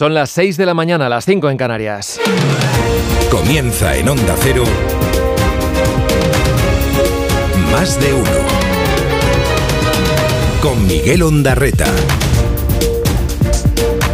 Son 0.00 0.14
las 0.14 0.30
6 0.30 0.56
de 0.56 0.64
la 0.64 0.72
mañana, 0.72 1.10
las 1.10 1.26
5 1.26 1.50
en 1.50 1.58
Canarias. 1.58 2.18
Comienza 3.30 3.94
en 3.94 4.08
Onda 4.08 4.34
Cero. 4.38 4.64
Más 7.70 8.00
de 8.00 8.14
uno. 8.14 8.30
Con 10.62 10.86
Miguel 10.86 11.22
Ondarreta. 11.22 11.84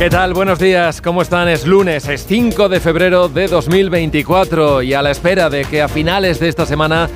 ¿Qué 0.01 0.11
tal? 0.11 0.35
Buenos 0.35 0.59
días, 0.59 1.01
¿cómo 1.01 1.23
están? 1.23 1.47
Es 1.47 1.65
lunes, 1.65 2.09
es 2.09 2.27
5 2.27 2.69
de 2.69 2.81
febrero 2.81 3.29
de 3.29 3.47
2024 3.47 4.83
y 4.83 4.93
a 4.93 5.03
la 5.03 5.13
espera 5.13 5.51
de 5.51 5.67
que 5.67 5.83
a 5.83 5.89
finales 5.89 6.41
de 6.41 6.49
esta 6.49 6.67
semana 6.67 7.09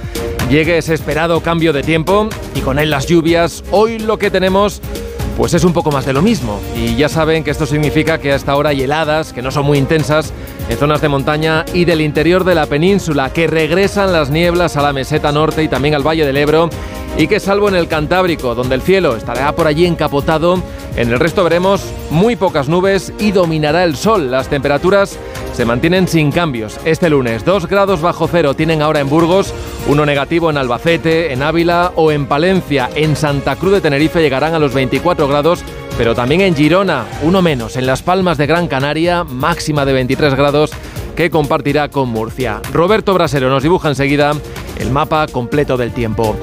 llegue 0.49 0.79
ese 0.79 0.95
esperado 0.95 1.41
cambio 1.41 1.73
de 1.73 1.83
tiempo 1.83 2.29
y 2.55 2.61
con 2.61 2.79
él 2.79 2.91
las 2.91 3.09
lluvias, 3.09 3.65
hoy 3.73 3.99
lo 3.99 4.17
que 4.17 4.31
tenemos 4.31 4.81
pues 5.37 5.55
es 5.55 5.65
un 5.65 5.73
poco 5.73 5.91
más 5.91 6.05
de 6.07 6.13
lo 6.13 6.23
mismo. 6.23 6.61
Y 6.77 6.97
ya 6.97 7.09
saben 7.09 7.45
que 7.45 7.51
esto 7.51 7.67
significa 7.67 8.19
que 8.19 8.33
hasta 8.33 8.53
ahora 8.53 8.71
hay 8.71 8.83
heladas, 8.83 9.33
que 9.33 9.43
no 9.43 9.51
son 9.51 9.67
muy 9.67 9.79
intensas, 9.79 10.33
en 10.71 10.79
zonas 10.79 11.01
de 11.01 11.09
montaña 11.09 11.65
y 11.75 11.85
del 11.85 12.01
interior 12.01 12.45
de 12.45 12.55
la 12.55 12.67
península, 12.67 13.33
que 13.33 13.49
regresan 13.49 14.13
las 14.13 14.31
nieblas 14.31 14.77
a 14.77 14.83
la 14.83 14.93
meseta 14.93 15.33
norte 15.33 15.65
y 15.65 15.69
también 15.69 15.97
al 15.97 16.07
Valle 16.07 16.25
del 16.25 16.37
Ebro, 16.37 16.71
y 17.19 17.27
que 17.27 17.41
salvo 17.41 17.69
en 17.69 17.75
el 17.75 17.89
Cantábrico, 17.89 18.55
donde 18.55 18.77
el 18.77 18.83
cielo 18.83 19.17
estará 19.17 19.51
por 19.53 19.67
allí 19.67 19.85
encapotado, 19.85 20.63
en 20.97 21.11
el 21.11 21.19
resto 21.19 21.43
veremos 21.43 21.85
muy 22.11 22.37
pocas 22.37 22.69
nubes 22.69 23.13
y 23.19 23.33
dominará 23.33 23.83
el 23.83 23.97
sol. 23.97 24.31
Las 24.31 24.49
temperaturas 24.49 25.19
se 25.55 25.65
mantienen 25.65 26.07
sin 26.07 26.31
cambios. 26.31 26.79
Este 26.85 27.11
lunes, 27.11 27.45
2 27.45 27.67
grados 27.67 28.01
bajo 28.01 28.29
cero 28.29 28.55
tienen 28.55 28.81
ahora 28.81 29.01
en 29.01 29.09
Burgos, 29.09 29.53
uno 29.89 30.07
negativo 30.07 30.51
en 30.51 30.57
Albacete, 30.57 31.33
en 31.33 31.43
Ávila 31.43 31.93
o 31.97 32.13
en 32.13 32.27
Palencia. 32.27 32.89
En 32.95 33.17
Santa 33.17 33.57
Cruz 33.57 33.73
de 33.73 33.81
Tenerife 33.81 34.23
llegarán 34.23 34.55
a 34.55 34.61
los 34.61 34.73
24 34.73 35.27
grados 35.27 35.65
pero 36.01 36.15
también 36.15 36.41
en 36.41 36.57
Girona, 36.57 37.05
uno 37.25 37.43
menos, 37.43 37.77
en 37.77 37.85
Las 37.85 38.01
Palmas 38.01 38.39
de 38.39 38.47
Gran 38.47 38.69
Canaria, 38.69 39.23
máxima 39.23 39.85
de 39.85 39.93
23 39.93 40.35
grados 40.35 40.71
que 41.15 41.29
compartirá 41.29 41.91
con 41.91 42.09
Murcia. 42.09 42.63
Roberto 42.73 43.13
Brasero 43.13 43.51
nos 43.51 43.63
dibuja 43.63 43.91
enseguida 43.91 44.33
el 44.79 44.91
mapa 44.91 45.27
completo 45.27 45.77
del 45.77 45.93
tiempo. 45.93 46.39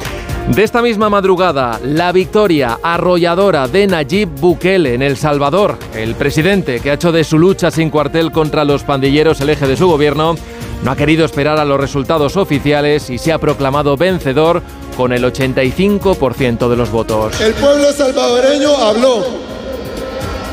De 0.54 0.62
esta 0.62 0.84
misma 0.84 1.09
madrugada, 1.09 1.80
la 1.84 2.12
victoria 2.12 2.78
arrolladora 2.84 3.68
de 3.68 3.88
Nayib 3.88 4.30
Bukele 4.40 4.94
en 4.94 5.02
El 5.02 5.18
Salvador, 5.18 5.80
el 5.96 6.14
presidente 6.14 6.80
que 6.80 6.92
ha 6.92 6.94
hecho 6.94 7.12
de 7.12 7.24
su 7.24 7.40
lucha 7.40 7.72
sin 7.72 7.90
cuartel 7.90 8.31
contra 8.31 8.64
los 8.64 8.84
pandilleros 8.84 9.42
el 9.42 9.50
eje 9.50 9.66
de 9.66 9.76
su 9.76 9.88
gobierno, 9.88 10.36
no 10.84 10.92
ha 10.92 10.96
querido 10.96 11.26
esperar 11.26 11.58
a 11.58 11.66
los 11.66 11.80
resultados 11.80 12.38
oficiales 12.38 13.09
y 13.09 13.18
se 13.18 13.34
ha 13.34 13.40
proclamado 13.40 13.98
vencedor 13.98 14.62
con 14.96 15.12
el 15.14 15.24
85% 15.24 16.70
de 16.70 16.76
los 16.76 16.92
votos. 16.92 17.42
El 17.42 17.53
pueblo 17.53 17.92
salvadoreño 17.92 18.78
habló 18.78 19.56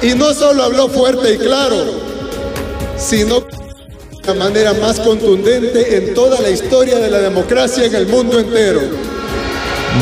y 0.02 0.14
no 0.14 0.32
solo 0.32 0.64
habló 0.64 0.88
fuerte 0.88 1.34
y 1.34 1.38
claro, 1.38 1.76
sino 2.96 3.40
de 3.40 3.48
la 4.26 4.34
manera 4.34 4.72
más 4.74 5.00
contundente 5.00 5.96
en 5.96 6.14
toda 6.14 6.40
la 6.40 6.50
historia 6.50 6.98
de 6.98 7.10
la 7.10 7.18
democracia 7.18 7.84
en 7.84 7.94
el 7.94 8.06
mundo 8.06 8.38
entero. 8.38 8.80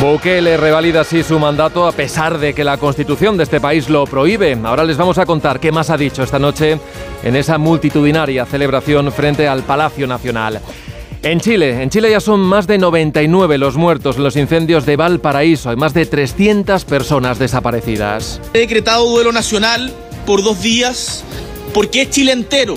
Bukele 0.01 0.57
revalida 0.57 1.03
así 1.03 1.23
su 1.23 1.39
mandato 1.39 1.87
a 1.87 1.93
pesar 1.93 2.39
de 2.39 2.55
que 2.55 2.65
la 2.65 2.79
constitución 2.79 3.37
de 3.37 3.45
este 3.45 3.61
país 3.61 3.91
lo 3.91 4.05
prohíbe. 4.05 4.59
Ahora 4.65 4.85
les 4.85 4.97
vamos 4.97 5.19
a 5.19 5.27
contar 5.27 5.61
qué 5.61 5.70
más 5.70 5.91
ha 5.91 5.97
dicho 5.97 6.23
esta 6.23 6.39
noche 6.39 6.79
en 7.23 7.37
esa 7.37 7.59
multitudinaria 7.59 8.47
celebración 8.47 9.13
frente 9.13 9.47
al 9.47 9.63
Palacio 9.63 10.07
Nacional. 10.07 10.61
En 11.25 11.39
Chile, 11.39 11.81
en 11.81 11.89
Chile 11.89 12.11
ya 12.11 12.19
son 12.19 12.41
más 12.41 12.67
de 12.67 12.78
99 12.78 13.56
los 13.56 13.77
muertos 13.77 14.17
en 14.17 14.25
los 14.25 14.34
incendios 14.34 14.84
de 14.84 14.97
Valparaíso. 14.97 15.70
Hay 15.70 15.77
más 15.77 15.95
de 15.95 16.05
300 16.05 16.84
personas 16.84 17.39
desaparecidas. 17.39 18.41
He 18.55 18.59
decretado 18.59 19.09
duelo 19.09 19.31
nacional 19.31 19.92
por 20.27 20.42
dos 20.42 20.61
días 20.62 21.23
porque 21.73 22.03
es 22.03 22.11
Chile 22.11 22.33
entero 22.33 22.77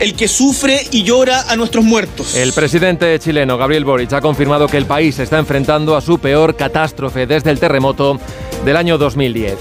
el 0.00 0.14
que 0.14 0.28
sufre 0.28 0.86
y 0.90 1.02
llora 1.02 1.44
a 1.48 1.56
nuestros 1.56 1.84
muertos. 1.84 2.34
El 2.34 2.52
presidente 2.52 3.18
chileno 3.18 3.56
Gabriel 3.56 3.84
Boric 3.84 4.12
ha 4.12 4.20
confirmado 4.20 4.66
que 4.66 4.76
el 4.76 4.86
país 4.86 5.18
está 5.18 5.38
enfrentando 5.38 5.96
a 5.96 6.00
su 6.00 6.18
peor 6.18 6.56
catástrofe 6.56 7.26
desde 7.26 7.50
el 7.50 7.58
terremoto 7.58 8.18
del 8.64 8.76
año 8.76 8.98
2010. 8.98 9.56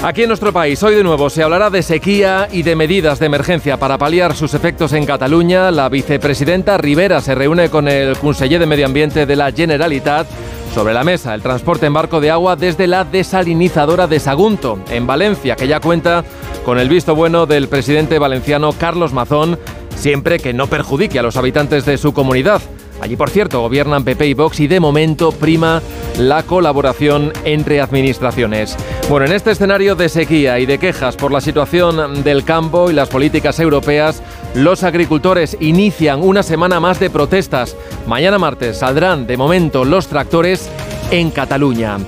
Aquí 0.00 0.22
en 0.22 0.28
nuestro 0.28 0.52
país, 0.52 0.80
hoy 0.84 0.94
de 0.94 1.02
nuevo, 1.02 1.28
se 1.28 1.42
hablará 1.42 1.70
de 1.70 1.82
sequía 1.82 2.48
y 2.52 2.62
de 2.62 2.76
medidas 2.76 3.18
de 3.18 3.26
emergencia 3.26 3.78
para 3.78 3.98
paliar 3.98 4.36
sus 4.36 4.54
efectos 4.54 4.92
en 4.92 5.04
Cataluña. 5.04 5.72
La 5.72 5.88
vicepresidenta 5.88 6.78
Rivera 6.78 7.20
se 7.20 7.34
reúne 7.34 7.68
con 7.68 7.88
el 7.88 8.16
conseller 8.16 8.60
de 8.60 8.66
Medio 8.66 8.86
Ambiente 8.86 9.26
de 9.26 9.34
la 9.34 9.50
Generalitat. 9.50 10.28
Sobre 10.72 10.94
la 10.94 11.02
mesa, 11.02 11.34
el 11.34 11.42
transporte 11.42 11.86
en 11.86 11.94
barco 11.94 12.20
de 12.20 12.30
agua 12.30 12.54
desde 12.54 12.86
la 12.86 13.02
desalinizadora 13.02 14.06
de 14.06 14.20
Sagunto, 14.20 14.78
en 14.88 15.04
Valencia, 15.04 15.56
que 15.56 15.66
ya 15.66 15.80
cuenta 15.80 16.24
con 16.64 16.78
el 16.78 16.88
visto 16.88 17.16
bueno 17.16 17.46
del 17.46 17.66
presidente 17.66 18.20
valenciano 18.20 18.72
Carlos 18.72 19.12
Mazón, 19.12 19.58
siempre 19.96 20.38
que 20.38 20.52
no 20.52 20.68
perjudique 20.68 21.18
a 21.18 21.22
los 21.22 21.36
habitantes 21.36 21.84
de 21.84 21.98
su 21.98 22.12
comunidad. 22.12 22.62
Allí, 23.00 23.16
por 23.16 23.30
cierto, 23.30 23.60
gobiernan 23.60 24.04
PP 24.04 24.26
y 24.26 24.34
Vox 24.34 24.60
y 24.60 24.66
de 24.66 24.80
momento 24.80 25.32
prima 25.32 25.80
la 26.18 26.42
colaboración 26.42 27.32
entre 27.44 27.80
administraciones. 27.80 28.76
Bueno, 29.08 29.26
en 29.26 29.32
este 29.32 29.52
escenario 29.52 29.94
de 29.94 30.08
sequía 30.08 30.58
y 30.58 30.66
de 30.66 30.78
quejas 30.78 31.16
por 31.16 31.32
la 31.32 31.40
situación 31.40 32.24
del 32.24 32.44
campo 32.44 32.90
y 32.90 32.94
las 32.94 33.08
políticas 33.08 33.60
europeas, 33.60 34.22
los 34.54 34.82
agricultores 34.82 35.56
inician 35.60 36.22
una 36.22 36.42
semana 36.42 36.80
más 36.80 36.98
de 37.00 37.10
protestas. 37.10 37.76
Mañana 38.06 38.38
martes 38.38 38.78
saldrán 38.78 39.26
de 39.26 39.36
momento 39.36 39.84
los 39.84 40.08
tractores 40.08 40.68
en 41.10 41.30
Cataluña. 41.30 41.98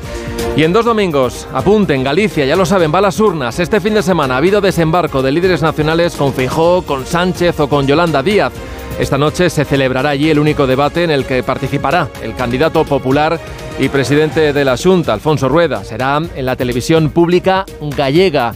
Y 0.56 0.64
en 0.64 0.72
dos 0.72 0.84
domingos, 0.84 1.46
apunten, 1.52 2.02
Galicia, 2.02 2.44
ya 2.44 2.56
lo 2.56 2.66
saben, 2.66 2.92
va 2.92 2.98
a 2.98 3.02
las 3.02 3.20
urnas. 3.20 3.58
Este 3.60 3.80
fin 3.80 3.94
de 3.94 4.02
semana 4.02 4.34
ha 4.34 4.38
habido 4.38 4.60
desembarco 4.60 5.22
de 5.22 5.32
líderes 5.32 5.62
nacionales 5.62 6.16
con 6.16 6.32
Fijó, 6.32 6.82
con 6.82 7.06
Sánchez 7.06 7.60
o 7.60 7.68
con 7.68 7.86
Yolanda 7.86 8.22
Díaz. 8.22 8.52
Esta 8.98 9.16
noche 9.16 9.48
se 9.48 9.64
celebrará 9.64 10.10
allí 10.10 10.28
el 10.28 10.38
único 10.38 10.66
debate 10.66 11.04
en 11.04 11.10
el 11.10 11.24
que 11.24 11.42
participará 11.42 12.08
el 12.22 12.34
candidato 12.34 12.84
popular 12.84 13.40
y 13.78 13.88
presidente 13.88 14.52
de 14.52 14.64
la 14.64 14.76
Junta, 14.76 15.14
Alfonso 15.14 15.48
Rueda. 15.48 15.84
Será 15.84 16.20
en 16.34 16.44
la 16.44 16.56
televisión 16.56 17.10
pública 17.10 17.64
gallega. 17.96 18.52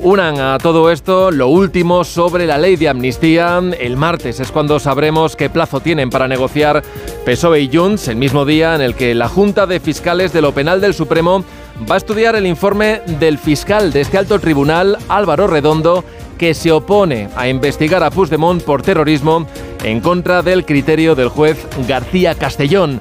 Unan 0.00 0.38
a 0.40 0.58
todo 0.58 0.90
esto 0.90 1.30
lo 1.30 1.48
último 1.48 2.04
sobre 2.04 2.46
la 2.46 2.58
ley 2.58 2.76
de 2.76 2.88
amnistía. 2.88 3.60
El 3.78 3.96
martes 3.96 4.40
es 4.40 4.52
cuando 4.52 4.78
sabremos 4.78 5.36
qué 5.36 5.48
plazo 5.48 5.80
tienen 5.80 6.10
para 6.10 6.28
negociar 6.28 6.82
PSOE 7.24 7.62
y 7.62 7.70
Junts, 7.74 8.08
el 8.08 8.16
mismo 8.16 8.44
día 8.44 8.74
en 8.74 8.82
el 8.82 8.94
que 8.94 9.14
la 9.14 9.28
Junta 9.28 9.66
de 9.66 9.80
Fiscales 9.80 10.32
de 10.32 10.42
lo 10.42 10.52
Penal 10.52 10.80
del 10.80 10.94
Supremo 10.94 11.44
va 11.90 11.94
a 11.94 11.98
estudiar 11.98 12.36
el 12.36 12.46
informe 12.46 13.00
del 13.18 13.38
fiscal 13.38 13.92
de 13.92 14.02
este 14.02 14.18
alto 14.18 14.38
tribunal, 14.38 14.98
Álvaro 15.08 15.46
Redondo, 15.46 16.04
que 16.38 16.52
se 16.52 16.72
opone 16.72 17.30
a 17.34 17.48
investigar 17.48 18.02
a 18.02 18.10
Puigdemont 18.10 18.62
por 18.62 18.82
terrorismo 18.82 19.46
en 19.82 20.00
contra 20.00 20.42
del 20.42 20.66
criterio 20.66 21.14
del 21.14 21.28
juez 21.28 21.66
García 21.88 22.34
Castellón. 22.34 23.00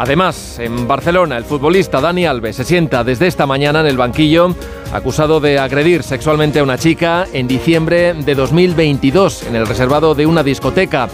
Además, 0.00 0.60
en 0.60 0.86
Barcelona, 0.86 1.36
el 1.36 1.44
futbolista 1.44 2.00
Dani 2.00 2.24
Alves 2.24 2.54
se 2.54 2.62
sienta 2.62 3.02
desde 3.02 3.26
esta 3.26 3.46
mañana 3.46 3.80
en 3.80 3.86
el 3.86 3.96
banquillo 3.96 4.54
acusado 4.92 5.40
de 5.40 5.58
agredir 5.58 6.04
sexualmente 6.04 6.60
a 6.60 6.62
una 6.62 6.78
chica 6.78 7.26
en 7.32 7.48
diciembre 7.48 8.14
de 8.14 8.36
2022 8.36 9.42
en 9.48 9.56
el 9.56 9.66
reservado 9.66 10.14
de 10.14 10.24
una 10.24 10.44
discoteca. 10.44 11.08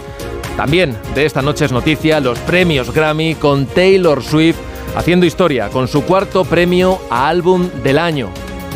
También 0.58 0.94
de 1.14 1.24
esta 1.24 1.40
noche 1.40 1.64
es 1.64 1.72
noticia 1.72 2.20
los 2.20 2.38
premios 2.40 2.92
Grammy 2.92 3.36
con 3.36 3.64
Taylor 3.64 4.22
Swift 4.22 4.58
haciendo 4.94 5.24
historia 5.24 5.70
con 5.70 5.88
su 5.88 6.04
cuarto 6.04 6.44
premio 6.44 7.00
a 7.08 7.26
álbum 7.28 7.70
del 7.82 7.98
año. 7.98 8.28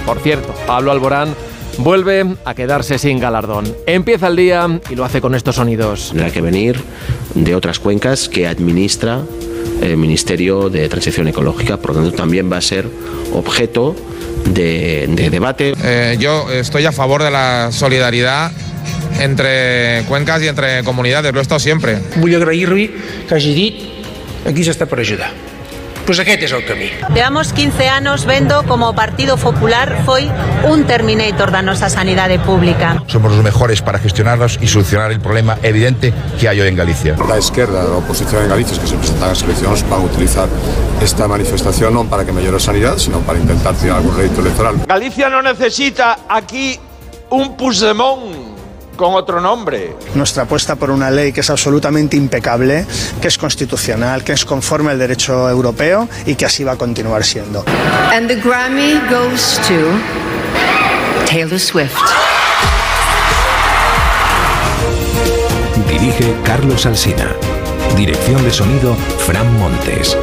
Por 0.06 0.20
cierto, 0.20 0.54
Pablo 0.66 0.90
Alborán 0.90 1.34
vuelve 1.78 2.36
a 2.44 2.54
quedarse 2.54 2.98
sin 2.98 3.18
galardón. 3.18 3.74
Empieza 3.86 4.28
el 4.28 4.36
día 4.36 4.80
y 4.90 4.94
lo 4.94 5.04
hace 5.04 5.20
con 5.20 5.34
estos 5.34 5.56
sonidos. 5.56 6.08
Tendrá 6.10 6.30
que 6.30 6.40
venir 6.40 6.80
de 7.34 7.54
otras 7.54 7.78
cuencas 7.78 8.28
que 8.28 8.46
administra 8.46 9.22
el 9.82 9.96
Ministerio 9.96 10.68
de 10.68 10.88
Transición 10.88 11.28
Ecológica, 11.28 11.76
por 11.76 11.94
lo 11.94 12.02
tanto 12.02 12.16
también 12.16 12.50
va 12.50 12.56
a 12.58 12.60
ser 12.60 12.86
objeto 13.32 13.94
de, 14.46 15.06
de 15.08 15.30
debate. 15.30 15.74
Eh, 15.82 16.16
yo 16.18 16.50
estoy 16.50 16.84
a 16.86 16.92
favor 16.92 17.22
de 17.22 17.30
la 17.30 17.70
solidaridad 17.70 18.50
entre 19.20 20.04
cuencas 20.08 20.42
y 20.42 20.48
entre 20.48 20.82
comunidades, 20.84 21.32
lo 21.32 21.38
he 21.38 21.42
estado 21.42 21.58
siempre. 21.58 21.98
Vull 22.16 22.34
agrair-li 22.38 22.88
que 23.28 23.34
hagi 23.34 23.54
dit 23.54 23.80
aquí 24.46 24.62
s'està 24.64 24.86
per 24.86 25.00
ajudar. 25.02 25.32
Pues 26.08 26.22
aquest 26.22 26.40
és 26.46 26.52
el 26.56 26.64
camí. 26.64 26.86
Llevamos 27.12 27.52
15 27.52 27.86
anos 27.86 28.24
vendo 28.24 28.62
como 28.64 28.94
Partido 28.94 29.36
Popular 29.36 30.06
foi 30.06 30.24
un 30.64 30.86
terminator 30.88 31.50
da 31.52 31.60
nosa 31.60 31.90
sanidade 31.92 32.38
pública. 32.38 32.96
Somos 33.12 33.30
los 33.36 33.44
mejores 33.44 33.82
para 33.82 33.98
gestionarlos 33.98 34.56
y 34.58 34.68
solucionar 34.68 35.12
el 35.12 35.20
problema 35.20 35.58
evidente 35.62 36.14
que 36.40 36.48
hay 36.48 36.62
hoy 36.62 36.68
en 36.68 36.76
Galicia. 36.76 37.14
La 37.28 37.36
izquierda, 37.36 37.84
la 37.84 37.96
oposición 38.00 38.42
en 38.44 38.48
Galicia, 38.48 38.80
que 38.80 38.86
se 38.86 38.96
presentan 38.96 39.24
a 39.24 39.28
las 39.36 39.42
elecciones, 39.42 39.84
van 39.86 40.00
a 40.00 40.04
utilizar 40.04 40.48
esta 41.02 41.28
manifestación 41.28 41.92
no 41.92 42.08
para 42.08 42.24
que 42.24 42.32
mejore 42.32 42.58
sanidad, 42.58 42.96
sino 42.96 43.20
para 43.20 43.38
intentar 43.38 43.74
tirar 43.74 43.98
algún 43.98 44.16
rédito 44.16 44.40
electoral. 44.40 44.76
Galicia 44.86 45.28
no 45.28 45.42
necesita 45.42 46.20
aquí 46.26 46.80
un 47.28 47.54
Puigdemont 47.54 48.47
con 48.98 49.14
otro 49.14 49.40
nombre. 49.40 49.96
Nuestra 50.14 50.42
apuesta 50.42 50.76
por 50.76 50.90
una 50.90 51.10
ley 51.10 51.32
que 51.32 51.40
es 51.40 51.48
absolutamente 51.48 52.18
impecable, 52.18 52.84
que 53.22 53.28
es 53.28 53.38
constitucional, 53.38 54.22
que 54.22 54.32
es 54.32 54.44
conforme 54.44 54.90
al 54.90 54.98
derecho 54.98 55.48
europeo 55.48 56.06
y 56.26 56.34
que 56.34 56.44
así 56.44 56.64
va 56.64 56.72
a 56.72 56.76
continuar 56.76 57.24
siendo. 57.24 57.64
And 58.12 58.28
the 58.28 58.36
Grammy 58.36 59.00
goes 59.08 59.58
to 59.68 59.96
Taylor 61.26 61.58
Swift. 61.58 61.96
Dirige 65.88 66.34
Carlos 66.44 66.84
Alsina. 66.84 67.32
Dirección 67.96 68.44
de 68.44 68.50
sonido 68.50 68.94
Fran 69.26 69.58
Montes. 69.58 70.16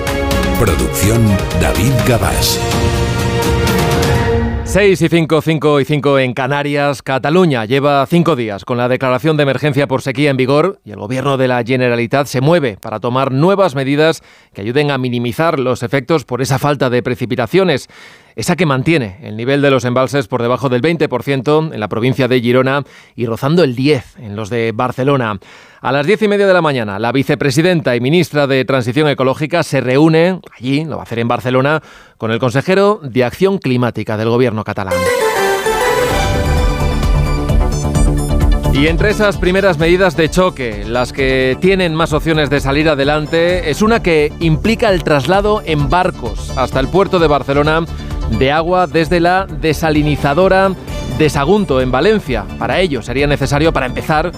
Producción 0.59 1.25
David 1.59 1.93
Gabás. 2.07 2.59
6 4.75 5.03
y 5.03 5.07
5, 5.07 5.41
5 5.41 5.79
y 5.79 5.85
5 5.85 6.19
en 6.19 6.33
Canarias. 6.33 7.01
Cataluña 7.01 7.63
lleva 7.63 8.05
cinco 8.07 8.35
días 8.35 8.65
con 8.65 8.77
la 8.77 8.89
declaración 8.89 9.37
de 9.37 9.43
emergencia 9.43 9.87
por 9.87 10.01
sequía 10.01 10.29
en 10.29 10.35
vigor 10.35 10.81
y 10.83 10.91
el 10.91 10.97
gobierno 10.97 11.37
de 11.37 11.47
la 11.47 11.63
Generalitat 11.63 12.27
se 12.27 12.41
mueve 12.41 12.75
para 12.81 12.99
tomar 12.99 13.31
nuevas 13.31 13.73
medidas 13.73 14.21
que 14.53 14.59
ayuden 14.59 14.91
a 14.91 14.97
minimizar 14.97 15.59
los 15.59 15.81
efectos 15.81 16.25
por 16.25 16.41
esa 16.41 16.59
falta 16.59 16.89
de 16.89 17.01
precipitaciones. 17.01 17.87
Esa 18.35 18.57
que 18.57 18.65
mantiene 18.65 19.17
el 19.21 19.37
nivel 19.37 19.61
de 19.61 19.71
los 19.71 19.85
embalses 19.85 20.27
por 20.27 20.41
debajo 20.41 20.67
del 20.67 20.81
20% 20.81 21.73
en 21.73 21.79
la 21.79 21.87
provincia 21.87 22.27
de 22.27 22.41
Girona 22.41 22.83
y 23.15 23.27
rozando 23.27 23.63
el 23.63 23.77
10% 23.77 24.03
en 24.17 24.35
los 24.35 24.49
de 24.49 24.73
Barcelona. 24.75 25.39
A 25.85 25.91
las 25.91 26.07
diez 26.07 26.19
y 26.23 26.27
media 26.27 26.47
de 26.47 26.53
la 26.55 26.63
mañana, 26.63 26.97
la 26.97 27.11
vicepresidenta 27.11 27.95
y 27.95 28.01
ministra 28.01 28.47
de 28.47 28.65
Transición 28.65 29.07
Ecológica 29.07 29.61
se 29.61 29.81
reúne 29.81 30.39
allí, 30.57 30.83
lo 30.83 30.95
va 30.95 31.03
a 31.03 31.05
hacer 31.05 31.19
en 31.19 31.27
Barcelona, 31.27 31.83
con 32.17 32.31
el 32.31 32.39
consejero 32.39 32.99
de 33.03 33.23
Acción 33.23 33.59
Climática 33.59 34.17
del 34.17 34.29
gobierno 34.29 34.63
catalán. 34.63 34.95
Y 38.73 38.87
entre 38.87 39.11
esas 39.11 39.37
primeras 39.37 39.77
medidas 39.77 40.17
de 40.17 40.27
choque, 40.27 40.85
las 40.87 41.13
que 41.13 41.55
tienen 41.61 41.93
más 41.93 42.13
opciones 42.13 42.49
de 42.49 42.61
salir 42.61 42.89
adelante, 42.89 43.69
es 43.69 43.83
una 43.83 44.01
que 44.01 44.33
implica 44.39 44.89
el 44.89 45.03
traslado 45.03 45.61
en 45.63 45.91
barcos 45.91 46.51
hasta 46.57 46.79
el 46.79 46.87
puerto 46.87 47.19
de 47.19 47.27
Barcelona 47.27 47.85
de 48.39 48.51
agua 48.51 48.87
desde 48.87 49.19
la 49.19 49.45
desalinizadora 49.45 50.71
de 51.17 51.29
Sagunto 51.29 51.81
en 51.81 51.91
Valencia. 51.91 52.45
Para 52.59 52.79
ello 52.79 53.01
sería 53.01 53.27
necesario, 53.27 53.71
para 53.71 53.85
empezar, 53.85 54.31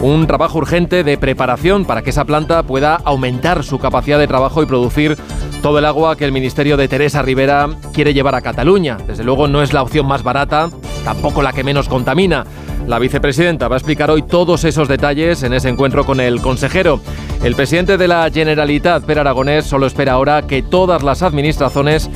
un 0.00 0.26
trabajo 0.26 0.58
urgente 0.58 1.04
de 1.04 1.16
preparación 1.16 1.84
para 1.84 2.02
que 2.02 2.10
esa 2.10 2.24
planta 2.24 2.62
pueda 2.64 2.96
aumentar 3.04 3.62
su 3.62 3.78
capacidad 3.78 4.18
de 4.18 4.26
trabajo 4.26 4.62
y 4.62 4.66
producir 4.66 5.16
todo 5.62 5.78
el 5.78 5.84
agua 5.84 6.16
que 6.16 6.24
el 6.24 6.32
Ministerio 6.32 6.76
de 6.76 6.88
Teresa 6.88 7.22
Rivera 7.22 7.68
quiere 7.92 8.12
llevar 8.12 8.34
a 8.34 8.42
Cataluña. 8.42 8.98
Desde 9.06 9.24
luego 9.24 9.48
no 9.48 9.62
es 9.62 9.72
la 9.72 9.82
opción 9.82 10.06
más 10.06 10.22
barata, 10.22 10.70
tampoco 11.04 11.42
la 11.42 11.52
que 11.52 11.64
menos 11.64 11.88
contamina. 11.88 12.44
La 12.86 12.98
vicepresidenta 12.98 13.68
va 13.68 13.76
a 13.76 13.78
explicar 13.78 14.10
hoy 14.10 14.22
todos 14.22 14.64
esos 14.64 14.88
detalles 14.88 15.42
en 15.42 15.54
ese 15.54 15.70
encuentro 15.70 16.04
con 16.04 16.20
el 16.20 16.42
consejero. 16.42 17.00
El 17.42 17.54
presidente 17.54 17.96
de 17.96 18.08
la 18.08 18.28
Generalitat, 18.30 19.04
Per 19.04 19.20
Aragonés, 19.20 19.64
solo 19.64 19.86
espera 19.86 20.12
ahora 20.12 20.42
que 20.42 20.62
todas 20.62 21.02
las 21.02 21.22
administraciones, 21.22 22.10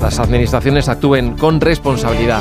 las 0.00 0.18
administraciones 0.18 0.88
actúen 0.88 1.36
con 1.36 1.60
responsabilidad. 1.60 2.40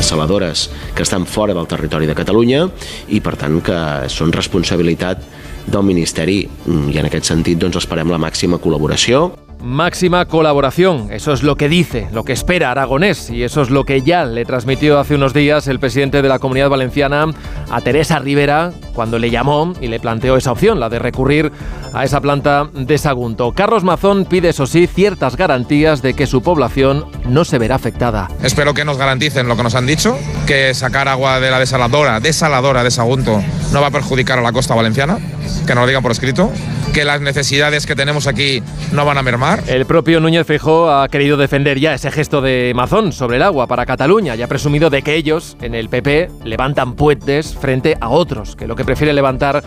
Saladores 0.00 0.68
que 0.94 1.02
estan 1.02 1.26
fora 1.26 1.54
del 1.54 1.68
territori 1.68 2.06
de 2.06 2.14
Catalunya 2.18 2.66
i 3.08 3.20
per 3.20 3.36
tant 3.40 3.60
que 3.64 3.78
són 4.12 4.34
responsabilitat 4.34 5.24
del 5.66 5.86
Ministeri 5.86 6.42
i 6.44 7.00
en 7.00 7.08
aquest 7.08 7.32
sentit 7.32 7.58
doncs 7.60 7.80
esperem 7.82 8.12
la 8.12 8.22
màxima 8.22 8.60
col·laboració. 8.62 9.45
Máxima 9.66 10.26
colaboración, 10.26 11.08
eso 11.10 11.32
es 11.32 11.42
lo 11.42 11.56
que 11.56 11.68
dice, 11.68 12.06
lo 12.12 12.22
que 12.22 12.32
espera 12.32 12.70
Aragonés 12.70 13.30
y 13.30 13.42
eso 13.42 13.62
es 13.62 13.68
lo 13.68 13.82
que 13.82 14.00
ya 14.00 14.24
le 14.24 14.44
transmitió 14.44 15.00
hace 15.00 15.16
unos 15.16 15.34
días 15.34 15.66
el 15.66 15.80
presidente 15.80 16.22
de 16.22 16.28
la 16.28 16.38
Comunidad 16.38 16.68
Valenciana 16.68 17.26
a 17.68 17.80
Teresa 17.80 18.20
Rivera 18.20 18.70
cuando 18.94 19.18
le 19.18 19.28
llamó 19.28 19.72
y 19.80 19.88
le 19.88 19.98
planteó 19.98 20.36
esa 20.36 20.52
opción, 20.52 20.78
la 20.78 20.88
de 20.88 21.00
recurrir 21.00 21.50
a 21.92 22.04
esa 22.04 22.20
planta 22.20 22.68
de 22.72 22.96
Sagunto. 22.96 23.52
Carlos 23.56 23.82
Mazón 23.82 24.24
pide, 24.24 24.50
eso 24.50 24.68
sí, 24.68 24.86
ciertas 24.86 25.36
garantías 25.36 26.00
de 26.00 26.14
que 26.14 26.28
su 26.28 26.42
población 26.42 27.04
no 27.28 27.44
se 27.44 27.58
verá 27.58 27.74
afectada. 27.74 28.28
Espero 28.44 28.72
que 28.72 28.84
nos 28.84 28.98
garanticen 28.98 29.48
lo 29.48 29.56
que 29.56 29.64
nos 29.64 29.74
han 29.74 29.86
dicho, 29.86 30.16
que 30.46 30.74
sacar 30.74 31.08
agua 31.08 31.40
de 31.40 31.50
la 31.50 31.58
desaladora, 31.58 32.20
desaladora 32.20 32.84
de 32.84 32.92
Sagunto, 32.92 33.42
no 33.72 33.80
va 33.80 33.88
a 33.88 33.90
perjudicar 33.90 34.38
a 34.38 34.42
la 34.42 34.52
costa 34.52 34.76
valenciana, 34.76 35.18
que 35.66 35.74
nos 35.74 35.82
lo 35.82 35.86
digan 35.88 36.02
por 36.04 36.12
escrito, 36.12 36.52
que 36.96 37.04
las 37.04 37.20
necesidades 37.20 37.84
que 37.84 37.94
tenemos 37.94 38.26
aquí 38.26 38.62
no 38.92 39.04
van 39.04 39.18
a 39.18 39.22
mermar. 39.22 39.55
El 39.66 39.84
propio 39.84 40.20
Núñez 40.20 40.46
Feijóo 40.46 40.90
ha 40.90 41.08
querido 41.08 41.36
defender 41.36 41.80
ya 41.80 41.94
ese 41.94 42.10
gesto 42.10 42.40
de 42.40 42.72
Mazón 42.74 43.12
sobre 43.12 43.36
el 43.36 43.42
agua 43.42 43.66
para 43.66 43.84
Cataluña 43.84 44.36
y 44.36 44.42
ha 44.42 44.48
presumido 44.48 44.90
de 44.90 45.02
que 45.02 45.14
ellos, 45.14 45.56
en 45.60 45.74
el 45.74 45.88
PP, 45.88 46.30
levantan 46.44 46.94
puentes 46.94 47.54
frente 47.54 47.96
a 48.00 48.08
otros, 48.08 48.54
que 48.54 48.66
lo 48.66 48.76
que 48.76 48.84
prefieren 48.84 49.16
levantar 49.16 49.64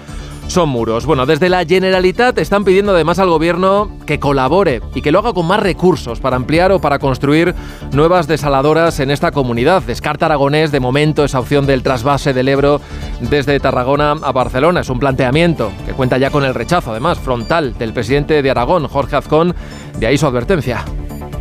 son 0.49 0.69
muros. 0.69 1.05
Bueno, 1.05 1.25
desde 1.25 1.47
la 1.47 1.63
Generalitat 1.63 2.37
están 2.39 2.63
pidiendo 2.63 2.91
además 2.91 3.19
al 3.19 3.29
gobierno 3.29 3.91
que 4.05 4.19
colabore 4.19 4.81
y 4.95 5.01
que 5.01 5.11
lo 5.11 5.19
haga 5.19 5.33
con 5.33 5.45
más 5.45 5.59
recursos 5.59 6.19
para 6.19 6.35
ampliar 6.35 6.71
o 6.71 6.81
para 6.81 6.97
construir 6.97 7.53
nuevas 7.93 8.27
desaladoras 8.27 8.99
en 8.99 9.11
esta 9.11 9.31
comunidad. 9.31 9.83
Descarta 9.83 10.25
Aragonés 10.25 10.71
de 10.71 10.79
momento 10.79 11.23
esa 11.23 11.39
opción 11.39 11.67
del 11.67 11.83
trasvase 11.83 12.33
del 12.33 12.47
Ebro 12.47 12.81
desde 13.21 13.59
Tarragona 13.59 14.11
a 14.11 14.31
Barcelona. 14.31 14.81
Es 14.81 14.89
un 14.89 14.99
planteamiento 14.99 15.71
que 15.85 15.93
cuenta 15.93 16.17
ya 16.17 16.31
con 16.31 16.43
el 16.43 16.55
rechazo, 16.55 16.91
además, 16.91 17.19
frontal 17.19 17.77
del 17.77 17.93
presidente 17.93 18.41
de 18.41 18.49
Aragón, 18.49 18.87
Jorge 18.87 19.15
Azcón, 19.15 19.53
de 19.99 20.07
ahí 20.07 20.17
su 20.17 20.25
advertencia. 20.25 20.83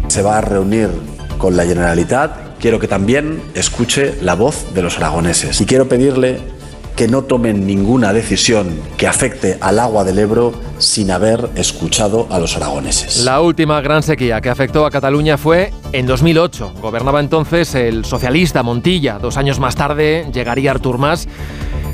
Se 0.08 0.22
va 0.22 0.38
a 0.38 0.40
reunir 0.43 0.90
con 1.38 1.56
la 1.56 1.64
Generalitat. 1.64 2.58
Quiero 2.58 2.78
que 2.78 2.88
también 2.88 3.40
escuche 3.54 4.16
la 4.20 4.34
voz 4.34 4.75
de 4.75 4.82
los 4.82 4.99
aragoneses. 4.99 5.61
Y 5.61 5.66
quiero 5.66 5.88
pedirle 5.88 6.57
que 6.98 7.06
no 7.06 7.22
tomen 7.22 7.64
ninguna 7.64 8.12
decisión 8.12 8.76
que 8.96 9.06
afecte 9.06 9.56
al 9.60 9.78
agua 9.78 10.02
del 10.02 10.18
Ebro 10.18 10.52
sin 10.78 11.12
haber 11.12 11.48
escuchado 11.54 12.26
a 12.28 12.40
los 12.40 12.56
aragoneses. 12.56 13.24
La 13.24 13.40
última 13.40 13.80
gran 13.80 14.02
sequía 14.02 14.40
que 14.40 14.50
afectó 14.50 14.84
a 14.84 14.90
Cataluña 14.90 15.38
fue 15.38 15.72
en 15.92 16.06
2008. 16.06 16.72
Gobernaba 16.82 17.20
entonces 17.20 17.72
el 17.76 18.04
socialista 18.04 18.64
Montilla. 18.64 19.20
Dos 19.20 19.36
años 19.36 19.60
más 19.60 19.76
tarde 19.76 20.28
llegaría 20.34 20.72
Artur 20.72 20.98
Mas. 20.98 21.28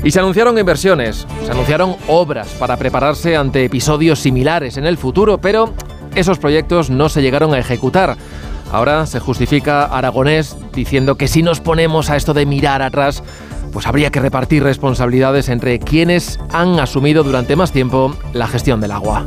Y 0.03 0.09
se 0.09 0.17
anunciaron 0.17 0.57
inversiones, 0.57 1.27
se 1.45 1.51
anunciaron 1.51 1.97
obras 2.07 2.47
para 2.57 2.75
prepararse 2.75 3.35
ante 3.35 3.63
episodios 3.63 4.17
similares 4.17 4.75
en 4.77 4.87
el 4.87 4.97
futuro, 4.97 5.37
pero 5.37 5.71
esos 6.15 6.39
proyectos 6.39 6.89
no 6.89 7.09
se 7.09 7.21
llegaron 7.21 7.53
a 7.53 7.59
ejecutar. 7.59 8.17
Ahora 8.71 9.05
se 9.05 9.19
justifica 9.19 9.85
Aragonés 9.85 10.57
diciendo 10.73 11.15
que 11.15 11.27
si 11.27 11.43
nos 11.43 11.59
ponemos 11.59 12.09
a 12.09 12.15
esto 12.15 12.33
de 12.33 12.47
mirar 12.47 12.81
atrás, 12.81 13.21
pues 13.75 13.87
habría 13.87 14.09
que 14.09 14.21
repartir 14.21 14.63
responsabilidades 14.63 15.49
entre 15.49 15.79
quienes 15.79 16.39
han 16.53 16.79
asumido 16.79 17.25
durante 17.25 17.57
más 17.57 17.73
tiempo 17.73 18.15
la 18.31 18.47
gestión 18.47 18.79
del 18.79 18.91
agua. 18.91 19.25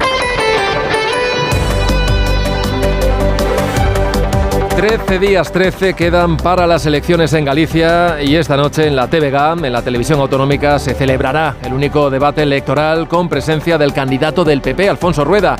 13 4.78 5.18
días 5.18 5.50
13 5.50 5.94
quedan 5.94 6.36
para 6.36 6.64
las 6.64 6.86
elecciones 6.86 7.32
en 7.32 7.44
Galicia 7.44 8.22
y 8.22 8.36
esta 8.36 8.56
noche 8.56 8.86
en 8.86 8.94
la 8.94 9.08
TVG, 9.08 9.64
en 9.64 9.72
la 9.72 9.82
televisión 9.82 10.20
autonómica, 10.20 10.78
se 10.78 10.94
celebrará 10.94 11.56
el 11.64 11.72
único 11.72 12.10
debate 12.10 12.44
electoral 12.44 13.08
con 13.08 13.28
presencia 13.28 13.76
del 13.76 13.92
candidato 13.92 14.44
del 14.44 14.60
PP, 14.60 14.88
Alfonso 14.88 15.24
Rueda. 15.24 15.56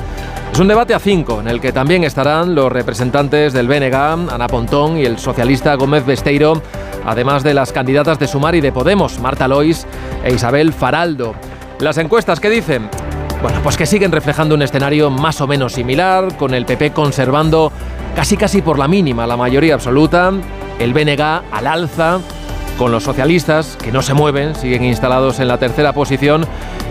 Es 0.53 0.57
un 0.57 0.69
debate 0.69 0.93
a 0.93 0.99
cinco, 0.99 1.41
en 1.41 1.49
el 1.49 1.59
que 1.59 1.73
también 1.73 2.05
estarán 2.05 2.55
los 2.55 2.71
representantes 2.71 3.51
del 3.51 3.67
BNG, 3.67 3.93
Ana 3.93 4.47
Pontón 4.47 4.97
y 4.97 5.03
el 5.03 5.19
socialista 5.19 5.75
Gómez 5.75 6.05
Besteiro, 6.05 6.61
además 7.05 7.43
de 7.43 7.53
las 7.53 7.73
candidatas 7.73 8.19
de 8.19 8.27
Sumar 8.27 8.55
y 8.55 8.61
de 8.61 8.71
Podemos, 8.71 9.19
Marta 9.19 9.49
Lois 9.49 9.85
e 10.23 10.33
Isabel 10.33 10.71
Faraldo. 10.71 11.35
Las 11.81 11.97
encuestas, 11.97 12.39
¿qué 12.39 12.49
dicen? 12.49 12.89
Bueno, 13.41 13.59
pues 13.63 13.75
que 13.75 13.85
siguen 13.85 14.13
reflejando 14.13 14.55
un 14.55 14.61
escenario 14.61 15.09
más 15.09 15.41
o 15.41 15.47
menos 15.47 15.73
similar, 15.73 16.37
con 16.37 16.53
el 16.53 16.65
PP 16.65 16.91
conservando 16.91 17.73
casi 18.15 18.37
casi 18.37 18.61
por 18.61 18.79
la 18.79 18.87
mínima 18.87 19.27
la 19.27 19.37
mayoría 19.37 19.73
absoluta, 19.73 20.31
el 20.79 20.93
BNG 20.93 21.21
al 21.21 21.67
alza, 21.67 22.19
con 22.77 22.91
los 22.91 23.03
socialistas, 23.03 23.77
que 23.81 23.91
no 23.91 24.01
se 24.01 24.13
mueven, 24.13 24.55
siguen 24.55 24.85
instalados 24.85 25.39
en 25.39 25.49
la 25.49 25.57
tercera 25.57 25.93
posición, 25.93 26.45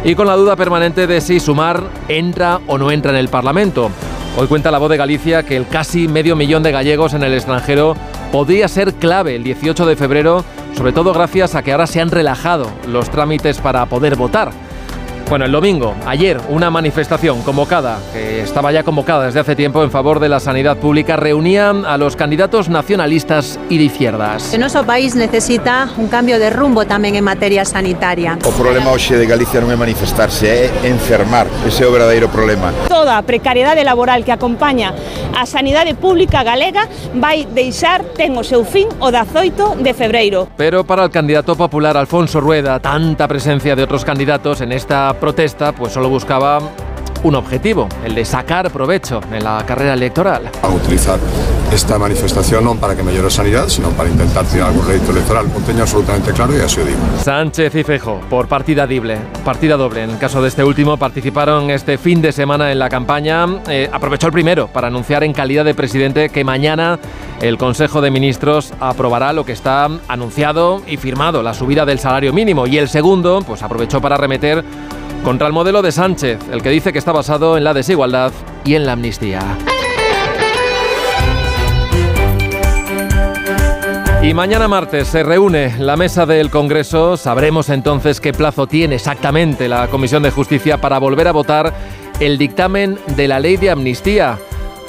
y 0.05 0.15
con 0.15 0.27
la 0.27 0.37
duda 0.37 0.55
permanente 0.55 1.07
de 1.07 1.21
si 1.21 1.41
Sumar 1.41 1.83
entra 2.09 2.61
o 2.67 2.77
no 2.79 2.91
entra 2.91 3.11
en 3.11 3.17
el 3.17 3.29
Parlamento. 3.29 3.91
Hoy 4.37 4.47
cuenta 4.47 4.71
la 4.71 4.79
voz 4.79 4.91
de 4.91 4.97
Galicia 4.97 5.43
que 5.43 5.57
el 5.57 5.67
casi 5.67 6.07
medio 6.07 6.37
millón 6.37 6.63
de 6.63 6.73
gallegos 6.73 7.15
en 7.15 7.23
el 7.23 7.35
extranjero 7.35 7.97
podría 8.31 8.69
ser 8.69 8.95
clave 8.95 9.35
el 9.35 9.43
18 9.43 9.87
de 9.87 9.97
febrero, 9.97 10.45
sobre 10.77 10.93
todo 10.93 11.13
gracias 11.13 11.55
a 11.55 11.63
que 11.63 11.73
ahora 11.73 11.87
se 11.87 12.01
han 12.01 12.11
relajado 12.11 12.71
los 12.87 13.11
trámites 13.11 13.59
para 13.59 13.87
poder 13.87 14.15
votar. 14.15 14.51
Bueno, 15.29 15.45
el 15.45 15.53
domingo, 15.53 15.95
ayer, 16.07 16.41
una 16.49 16.71
manifestación 16.71 17.43
convocada, 17.43 17.99
que 18.15 18.41
estaba 18.41 18.73
ya 18.73 18.83
convocada 18.83 19.27
desde 19.27 19.41
hace 19.41 19.55
tiempo 19.55 19.83
en 19.83 19.91
favor 19.91 20.21
de 20.21 20.31
la 20.31 20.41
sanidad 20.41 20.79
pública, 20.79 21.17
reunía 21.17 21.69
a 21.69 21.99
los 21.99 22.17
candidatos 22.17 22.71
nacionalistas 22.71 23.61
y 23.69 23.77
de 23.77 23.85
izquierdas. 23.85 24.57
Nuestro 24.59 24.85
país 24.85 25.15
necesita 25.15 25.91
un 25.99 26.09
cambio 26.09 26.39
de 26.39 26.49
rumbo 26.49 26.87
también 26.87 27.15
en 27.15 27.25
materia 27.25 27.67
sanitaria. 27.67 28.39
O 28.43 28.53
problema 28.53 28.91
hoxe 28.91 29.19
de 29.21 29.27
Galicia 29.29 29.61
non 29.61 29.69
é 29.69 29.77
manifestarse, 29.77 30.49
é 30.49 30.89
enfermar. 30.89 31.45
Ese 31.69 31.85
é 31.85 31.87
o 31.87 31.93
verdadeiro 31.93 32.33
problema. 32.33 32.73
Toda 32.89 33.21
a 33.21 33.23
precariedade 33.23 33.85
laboral 33.85 34.25
que 34.25 34.33
acompaña 34.33 34.97
a 35.37 35.45
sanidade 35.45 35.93
pública 35.93 36.41
galega 36.41 36.89
vai 37.13 37.45
deixar, 37.45 38.01
ten 38.17 38.33
o 38.41 38.43
seu 38.43 38.65
fin, 38.65 38.89
o 38.97 39.13
18 39.13 39.77
de 39.85 39.93
febreiro. 39.93 40.49
Pero 40.57 40.89
para 40.89 41.05
el 41.05 41.13
candidato 41.13 41.53
popular 41.53 42.01
Alfonso 42.01 42.41
Rueda, 42.41 42.81
tanta 42.81 43.29
presencia 43.29 43.77
de 43.77 43.85
otros 43.85 44.09
candidatos 44.09 44.65
en 44.65 44.73
esta 44.73 45.18
protesta, 45.19 45.73
pues 45.73 45.93
solo 45.93 46.09
buscaba 46.09 46.61
un 47.23 47.35
objetivo, 47.35 47.89
el 48.05 48.15
de 48.15 48.25
sacar 48.25 48.71
provecho 48.71 49.21
en 49.33 49.45
la 49.45 49.65
carrera 49.67 49.95
electoral. 49.95 50.51
A 50.63 50.69
utilizar 50.69 51.19
esta 51.73 51.99
manifestación 51.99 52.65
no 52.65 52.77
para 52.77 52.97
que 52.97 53.03
me 53.03 53.13
llore 53.13 53.31
sanidad, 53.31 53.69
sino 53.69 53.91
para 53.91 54.09
intentar 54.09 54.45
tirar 54.47 54.69
algún 54.69 54.87
rédito 54.87 55.11
electoral. 55.13 55.47
Lo 55.53 55.61
tengo 55.61 55.83
absolutamente 55.83 56.33
claro 56.33 56.57
y 56.57 56.61
así 56.61 56.79
lo 56.79 56.87
digo. 56.87 56.99
Sánchez 57.23 57.75
y 57.75 57.85
Fejo, 57.85 58.21
por 58.31 58.49
partida 58.49 58.87
doble, 58.87 59.19
partida 59.45 59.77
doble. 59.77 60.05
En 60.05 60.11
el 60.11 60.19
caso 60.19 60.41
de 60.41 60.49
este 60.49 60.65
último, 60.65 60.97
participaron 60.97 61.71
este 61.71 61.99
fin 61.99 62.23
de 62.23 62.33
semana 62.33 62.73
en 62.73 62.79
la 62.79 62.89
campaña. 62.89 63.47
Eh, 63.69 63.89
aprovechó 63.93 64.29
el 64.29 64.33
primero 64.33 64.69
para 64.69 64.87
anunciar 64.87 65.25
en 65.25 65.33
calidad 65.33 65.65
de 65.65 65.75
presidente 65.75 66.31
que 66.31 66.45
mañana 66.45 66.99
el 67.43 67.59
Consejo 67.59 68.01
de 68.01 68.11
Ministros 68.11 68.73
aprobará 68.81 69.33
lo 69.33 69.45
que 69.45 69.53
está 69.53 69.89
anunciado 70.09 70.83
y 70.87 70.97
firmado, 70.97 71.43
la 71.43 71.55
subida 71.55 71.85
del 71.85 71.99
salario 71.99 72.33
mínimo. 72.33 72.67
Y 72.67 72.79
el 72.79 72.89
segundo, 72.89 73.43
pues 73.47 73.63
aprovechó 73.63 74.01
para 74.01 74.17
remeter 74.17 74.65
contra 75.25 75.47
el 75.47 75.53
modelo 75.53 75.83
de 75.83 75.93
Sánchez, 75.93 76.39
el 76.51 76.63
que 76.63 76.71
dice 76.71 76.93
que 76.93 76.99
está 76.99 77.13
basado 77.13 77.57
en 77.57 77.65
la 77.65 77.75
desigualdad 77.75 78.33
y 78.65 78.75
en 78.75 78.87
la 78.87 78.93
amnistía. 78.93 79.41
Y 84.21 84.35
mañana 84.35 84.67
martes 84.67 85.09
se 85.09 85.23
reúne 85.23 85.75
la 85.79 85.97
mesa 85.97 86.27
del 86.27 86.51
Congreso. 86.51 87.17
Sabremos 87.17 87.71
entonces 87.71 88.21
qué 88.21 88.33
plazo 88.33 88.67
tiene 88.67 88.97
exactamente 88.97 89.69
la 89.69 89.87
Comisión 89.89 90.23
de 90.23 90.33
Justicia 90.33 90.79
para 90.81 90.99
volver 90.99 91.29
a 91.29 91.33
votar 91.33 91.73
el 92.21 92.37
dictamen 92.37 92.99
de 93.17 93.29
la 93.29 93.39
ley 93.39 93.57
de 93.57 93.71
amnistía. 93.71 94.39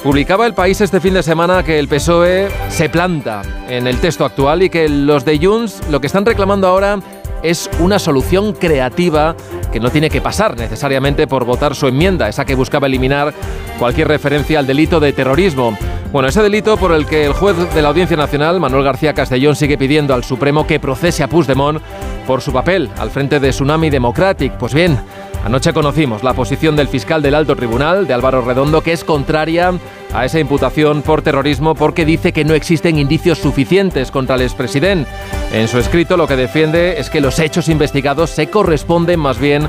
Publicaba 0.02 0.46
el 0.46 0.54
país 0.54 0.80
este 0.80 1.00
fin 1.00 1.14
de 1.14 1.22
semana 1.22 1.62
que 1.62 1.78
el 1.78 1.86
PSOE 1.86 2.48
se 2.70 2.88
planta 2.88 3.42
en 3.68 3.86
el 3.86 4.00
texto 4.00 4.24
actual 4.24 4.62
y 4.62 4.70
que 4.70 4.88
los 4.88 5.24
de 5.24 5.38
Junts 5.38 5.80
lo 5.90 6.00
que 6.00 6.08
están 6.08 6.26
reclamando 6.26 6.66
ahora 6.66 6.98
es 7.42 7.70
una 7.78 7.98
solución 7.98 8.52
creativa 8.52 9.34
que 9.72 9.80
no 9.80 9.90
tiene 9.90 10.10
que 10.10 10.20
pasar 10.20 10.56
necesariamente 10.56 11.26
por 11.26 11.44
votar 11.44 11.74
su 11.74 11.86
enmienda, 11.86 12.28
esa 12.28 12.44
que 12.44 12.54
buscaba 12.54 12.86
eliminar 12.86 13.32
cualquier 13.78 14.08
referencia 14.08 14.58
al 14.58 14.66
delito 14.66 15.00
de 15.00 15.12
terrorismo. 15.12 15.76
Bueno, 16.12 16.28
ese 16.28 16.42
delito 16.42 16.76
por 16.76 16.92
el 16.92 17.06
que 17.06 17.26
el 17.26 17.32
juez 17.32 17.56
de 17.72 17.82
la 17.82 17.88
Audiencia 17.88 18.16
Nacional, 18.16 18.58
Manuel 18.58 18.82
García 18.82 19.14
Castellón, 19.14 19.54
sigue 19.54 19.78
pidiendo 19.78 20.12
al 20.12 20.24
Supremo 20.24 20.66
que 20.66 20.80
procese 20.80 21.22
a 21.22 21.28
Puigdemont 21.28 21.80
por 22.26 22.42
su 22.42 22.52
papel 22.52 22.90
al 22.98 23.10
frente 23.10 23.38
de 23.38 23.50
Tsunami 23.50 23.90
Democratic. 23.90 24.54
Pues 24.54 24.74
bien, 24.74 24.98
anoche 25.44 25.72
conocimos 25.72 26.22
la 26.22 26.34
posición 26.34 26.76
del 26.76 26.88
fiscal 26.88 27.22
del 27.22 27.34
Alto 27.34 27.56
Tribunal, 27.56 28.06
de 28.06 28.14
Álvaro 28.14 28.42
Redondo, 28.42 28.82
que 28.82 28.92
es 28.92 29.04
contraria 29.04 29.72
a 30.12 30.24
esa 30.24 30.38
imputación 30.38 31.02
por 31.02 31.22
terrorismo 31.22 31.74
porque 31.74 32.04
dice 32.04 32.32
que 32.32 32.44
no 32.44 32.54
existen 32.54 32.98
indicios 32.98 33.38
suficientes 33.38 34.10
contra 34.10 34.36
el 34.36 34.42
expresidente. 34.42 35.10
En 35.52 35.68
su 35.68 35.78
escrito 35.78 36.16
lo 36.16 36.26
que 36.26 36.36
defiende 36.36 36.98
es 36.98 37.10
que 37.10 37.20
los 37.20 37.38
hechos 37.38 37.68
investigados 37.68 38.30
se 38.30 38.48
corresponden 38.48 39.20
más 39.20 39.38
bien 39.38 39.68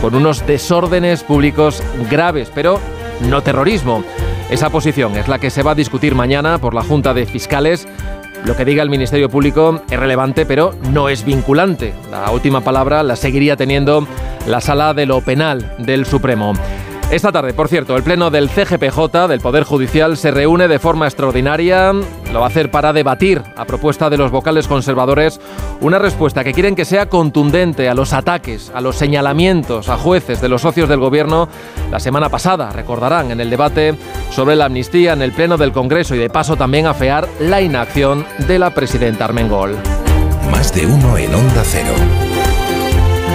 con 0.00 0.14
unos 0.14 0.46
desórdenes 0.46 1.22
públicos 1.22 1.82
graves, 2.10 2.50
pero 2.54 2.80
no 3.28 3.42
terrorismo. 3.42 4.04
Esa 4.50 4.70
posición 4.70 5.16
es 5.16 5.28
la 5.28 5.38
que 5.38 5.50
se 5.50 5.62
va 5.62 5.70
a 5.70 5.74
discutir 5.74 6.14
mañana 6.14 6.58
por 6.58 6.74
la 6.74 6.82
Junta 6.82 7.14
de 7.14 7.24
Fiscales. 7.24 7.86
Lo 8.44 8.56
que 8.56 8.64
diga 8.64 8.82
el 8.82 8.90
Ministerio 8.90 9.28
Público 9.28 9.82
es 9.88 9.98
relevante, 9.98 10.44
pero 10.44 10.74
no 10.90 11.08
es 11.08 11.24
vinculante. 11.24 11.94
La 12.10 12.30
última 12.32 12.60
palabra 12.60 13.02
la 13.04 13.14
seguiría 13.14 13.56
teniendo 13.56 14.06
la 14.46 14.60
Sala 14.60 14.94
de 14.94 15.06
lo 15.06 15.20
Penal 15.20 15.76
del 15.78 16.06
Supremo. 16.06 16.54
Esta 17.12 17.30
tarde, 17.30 17.52
por 17.52 17.68
cierto, 17.68 17.94
el 17.94 18.02
Pleno 18.02 18.30
del 18.30 18.48
CGPJ, 18.48 19.28
del 19.28 19.40
Poder 19.40 19.64
Judicial, 19.64 20.16
se 20.16 20.30
reúne 20.30 20.66
de 20.66 20.78
forma 20.78 21.06
extraordinaria. 21.06 21.92
Lo 21.92 22.40
va 22.40 22.46
a 22.46 22.48
hacer 22.48 22.70
para 22.70 22.94
debatir, 22.94 23.42
a 23.54 23.66
propuesta 23.66 24.08
de 24.08 24.16
los 24.16 24.30
vocales 24.30 24.66
conservadores, 24.66 25.38
una 25.82 25.98
respuesta 25.98 26.42
que 26.42 26.54
quieren 26.54 26.74
que 26.74 26.86
sea 26.86 27.10
contundente 27.10 27.90
a 27.90 27.94
los 27.94 28.14
ataques, 28.14 28.72
a 28.74 28.80
los 28.80 28.96
señalamientos 28.96 29.90
a 29.90 29.98
jueces 29.98 30.40
de 30.40 30.48
los 30.48 30.62
socios 30.62 30.88
del 30.88 31.00
Gobierno 31.00 31.50
la 31.90 32.00
semana 32.00 32.30
pasada, 32.30 32.70
recordarán, 32.70 33.30
en 33.30 33.42
el 33.42 33.50
debate 33.50 33.94
sobre 34.30 34.56
la 34.56 34.64
amnistía 34.64 35.12
en 35.12 35.20
el 35.20 35.32
Pleno 35.32 35.58
del 35.58 35.72
Congreso 35.72 36.14
y 36.14 36.18
de 36.18 36.30
paso 36.30 36.56
también 36.56 36.86
afear 36.86 37.28
la 37.40 37.60
inacción 37.60 38.24
de 38.48 38.58
la 38.58 38.70
presidenta 38.70 39.26
Armengol. 39.26 39.76
Más 40.50 40.74
de 40.74 40.86
uno 40.86 41.18
en 41.18 41.34
Onda 41.34 41.62
Cero. 41.62 41.92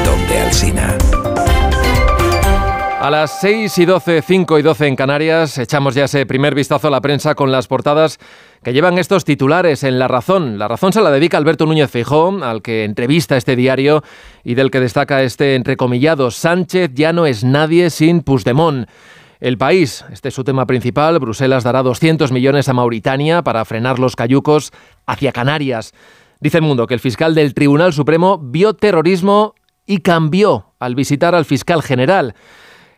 Donde 0.03 0.39
Alsina. 0.39 0.98
A 3.07 3.09
las 3.09 3.39
6 3.39 3.77
y 3.77 3.85
12, 3.85 4.21
5 4.21 4.59
y 4.59 4.61
12 4.61 4.85
en 4.85 4.97
Canarias, 4.97 5.57
echamos 5.59 5.95
ya 5.95 6.03
ese 6.03 6.25
primer 6.25 6.53
vistazo 6.53 6.89
a 6.89 6.91
la 6.91 6.99
prensa 6.99 7.35
con 7.35 7.53
las 7.53 7.65
portadas 7.65 8.19
que 8.61 8.73
llevan 8.73 8.97
estos 8.97 9.23
titulares 9.23 9.85
en 9.85 9.97
La 9.97 10.09
Razón. 10.09 10.59
La 10.59 10.67
Razón 10.67 10.91
se 10.91 10.99
la 10.99 11.09
dedica 11.09 11.37
Alberto 11.37 11.65
Núñez 11.65 11.89
Feijóo, 11.89 12.43
al 12.43 12.61
que 12.61 12.83
entrevista 12.83 13.37
este 13.37 13.55
diario 13.55 14.03
y 14.43 14.55
del 14.55 14.71
que 14.71 14.81
destaca 14.81 15.23
este 15.23 15.55
entrecomillado 15.55 16.31
Sánchez 16.31 16.91
ya 16.95 17.13
no 17.13 17.25
es 17.25 17.45
nadie 17.45 17.91
sin 17.91 18.23
Puigdemont. 18.23 18.89
El 19.39 19.57
país, 19.57 20.03
este 20.11 20.27
es 20.27 20.35
su 20.35 20.43
tema 20.43 20.65
principal, 20.65 21.17
Bruselas 21.19 21.63
dará 21.63 21.83
200 21.83 22.33
millones 22.33 22.67
a 22.67 22.73
Mauritania 22.73 23.41
para 23.41 23.63
frenar 23.63 23.99
los 23.99 24.17
cayucos 24.17 24.73
hacia 25.05 25.31
Canarias. 25.31 25.93
Dice 26.41 26.57
el 26.57 26.63
mundo 26.63 26.87
que 26.87 26.95
el 26.95 26.99
fiscal 26.99 27.35
del 27.35 27.53
Tribunal 27.53 27.93
Supremo 27.93 28.37
vio 28.37 28.73
terrorismo 28.73 29.55
y 29.85 29.99
cambió 29.99 30.73
al 30.77 30.93
visitar 30.93 31.35
al 31.35 31.45
fiscal 31.45 31.81
general. 31.81 32.35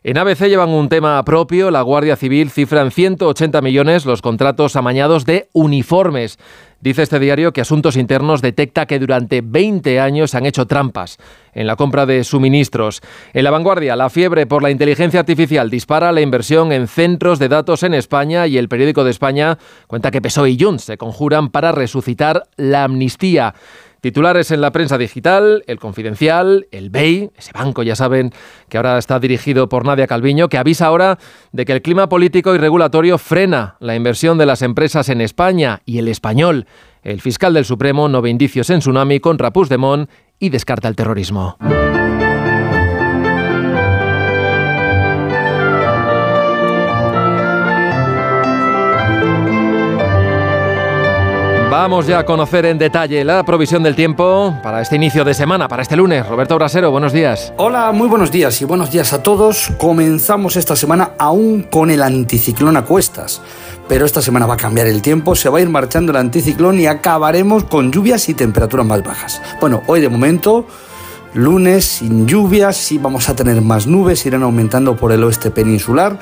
En 0.02 0.18
ABC 0.18 0.48
llevan 0.48 0.70
un 0.70 0.88
tema 0.88 1.22
propio. 1.26 1.72
La 1.72 1.82
Guardia 1.82 2.16
Civil 2.16 2.50
cifra 2.50 2.82
en 2.82 2.92
180 2.92 3.62
millones 3.62 4.06
los 4.06 4.22
contratos 4.22 4.78
amañados 4.78 5.26
de 5.26 5.50
uniformes. 5.52 6.40
Dice 6.80 7.04
este 7.04 7.20
diario 7.20 7.52
que 7.52 7.60
Asuntos 7.60 7.98
Internos 7.98 8.42
detecta 8.42 8.86
que 8.86 9.00
durante 9.00 9.42
20 9.42 10.00
años 10.00 10.32
se 10.32 10.38
han 10.38 10.46
hecho 10.46 10.66
trampas 10.66 11.18
en 11.54 11.68
la 11.68 11.76
compra 11.76 12.06
de 12.06 12.24
suministros. 12.24 13.02
En 13.34 13.44
la 13.44 13.52
vanguardia, 13.52 13.98
la 13.98 14.10
fiebre 14.10 14.48
por 14.48 14.64
la 14.64 14.72
inteligencia 14.72 15.20
artificial 15.20 15.70
dispara 15.70 16.14
la 16.14 16.22
inversión 16.22 16.72
en 16.72 16.88
centros 16.88 17.38
de 17.38 17.50
datos 17.50 17.84
en 17.84 17.94
España 17.94 18.48
y 18.48 18.58
el 18.58 18.70
periódico 18.70 19.04
de 19.04 19.12
España 19.12 19.58
cuenta 19.88 20.12
que 20.12 20.22
PSOE 20.22 20.52
y 20.52 20.58
Junts 20.58 20.86
se 20.86 20.98
conjuran 20.98 21.50
para 21.50 21.74
resucitar 21.74 22.44
la 22.56 22.86
amnistía. 22.86 23.54
Titulares 24.02 24.52
en 24.52 24.62
la 24.62 24.72
prensa 24.72 24.98
digital, 24.98 25.64
El 25.68 25.78
Confidencial, 25.78 26.68
el 26.72 26.90
BEI, 26.90 27.32
ese 27.38 27.52
banco 27.52 27.84
ya 27.84 27.96
saben 27.96 28.32
que 28.70 28.78
ahora 28.78 28.98
está 28.98 29.20
dirigido 29.20 29.68
por 29.68 29.86
Nadia 29.86 30.08
Calviño, 30.08 30.48
que 30.48 30.58
avisa 30.58 30.86
ahora 30.86 31.18
de 31.52 31.66
que 31.66 31.74
el 31.74 31.82
clima 31.82 32.08
político 32.08 32.56
y 32.56 32.58
regulatorio 32.58 33.18
frena 33.18 33.76
la 33.80 33.96
inversión 33.96 34.38
de 34.38 34.46
las 34.46 34.62
empresas 34.62 35.10
en 35.10 35.20
España 35.20 35.82
y 35.86 35.98
el 35.98 36.08
español. 36.08 36.66
El 37.04 37.20
fiscal 37.20 37.54
del 37.54 37.66
Supremo 37.66 38.08
no 38.08 38.22
ve 38.22 38.30
indicios 38.30 38.70
en 38.70 38.80
tsunami 38.80 39.20
contra 39.20 39.52
Puigdemont 39.52 40.10
y 40.40 40.50
descarta 40.50 40.88
el 40.88 40.96
terrorismo. 40.96 41.58
Vamos 51.70 52.08
ya 52.08 52.18
a 52.18 52.26
conocer 52.26 52.66
en 52.66 52.80
detalle 52.80 53.24
la 53.24 53.44
provisión 53.44 53.84
del 53.84 53.96
tiempo 53.96 54.58
para 54.64 54.82
este 54.82 54.96
inicio 54.96 55.24
de 55.24 55.36
semana, 55.36 55.68
para 55.68 55.84
este 55.84 55.96
lunes. 55.96 56.28
Roberto 56.28 56.56
Brasero, 56.56 56.90
buenos 56.90 57.14
días. 57.14 57.54
Hola, 57.58 57.92
muy 57.92 58.08
buenos 58.08 58.32
días 58.32 58.60
y 58.62 58.66
buenos 58.66 58.90
días 58.90 59.14
a 59.14 59.22
todos. 59.22 59.72
Comenzamos 59.78 60.56
esta 60.56 60.76
semana 60.76 61.12
aún 61.20 61.62
con 61.62 61.92
el 61.92 62.02
anticiclón 62.02 62.76
a 62.76 62.86
cuestas. 62.86 63.44
Pero 63.88 64.08
esta 64.08 64.20
semana 64.20 64.48
va 64.48 64.56
a 64.56 64.58
cambiar 64.58 64.88
el 64.88 65.04
tiempo, 65.04 65.36
se 65.36 65.48
va 65.48 65.60
a 65.60 65.62
ir 65.62 65.70
marchando 65.70 66.12
el 66.12 66.18
anticiclón 66.18 66.80
y 66.80 66.88
acabaremos 66.88 67.66
con 67.66 67.92
lluvias 67.92 68.28
y 68.30 68.34
temperaturas 68.34 68.88
más 68.88 69.04
bajas. 69.04 69.40
Bueno, 69.62 69.84
hoy 69.86 70.02
de 70.02 70.10
momento 70.10 70.66
lunes 71.34 71.86
sin 71.86 72.28
lluvias, 72.28 72.78
sí 72.78 72.98
vamos 72.98 73.30
a 73.30 73.36
tener 73.36 73.62
más 73.62 73.88
nubes, 73.88 74.26
irán 74.26 74.44
aumentando 74.44 74.96
por 74.96 75.12
el 75.12 75.24
oeste 75.24 75.52
peninsular. 75.52 76.20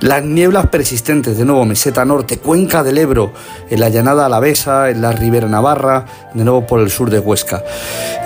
Las 0.00 0.24
nieblas 0.24 0.66
persistentes, 0.66 1.38
de 1.38 1.44
nuevo 1.44 1.64
meseta 1.64 2.04
norte, 2.04 2.38
cuenca 2.38 2.82
del 2.82 2.98
Ebro, 2.98 3.32
en 3.70 3.80
la 3.80 3.88
llanada 3.88 4.26
alavesa, 4.26 4.90
en 4.90 5.00
la 5.00 5.12
ribera 5.12 5.48
navarra, 5.48 6.04
de 6.34 6.44
nuevo 6.44 6.66
por 6.66 6.80
el 6.80 6.90
sur 6.90 7.10
de 7.10 7.18
Huesca. 7.18 7.64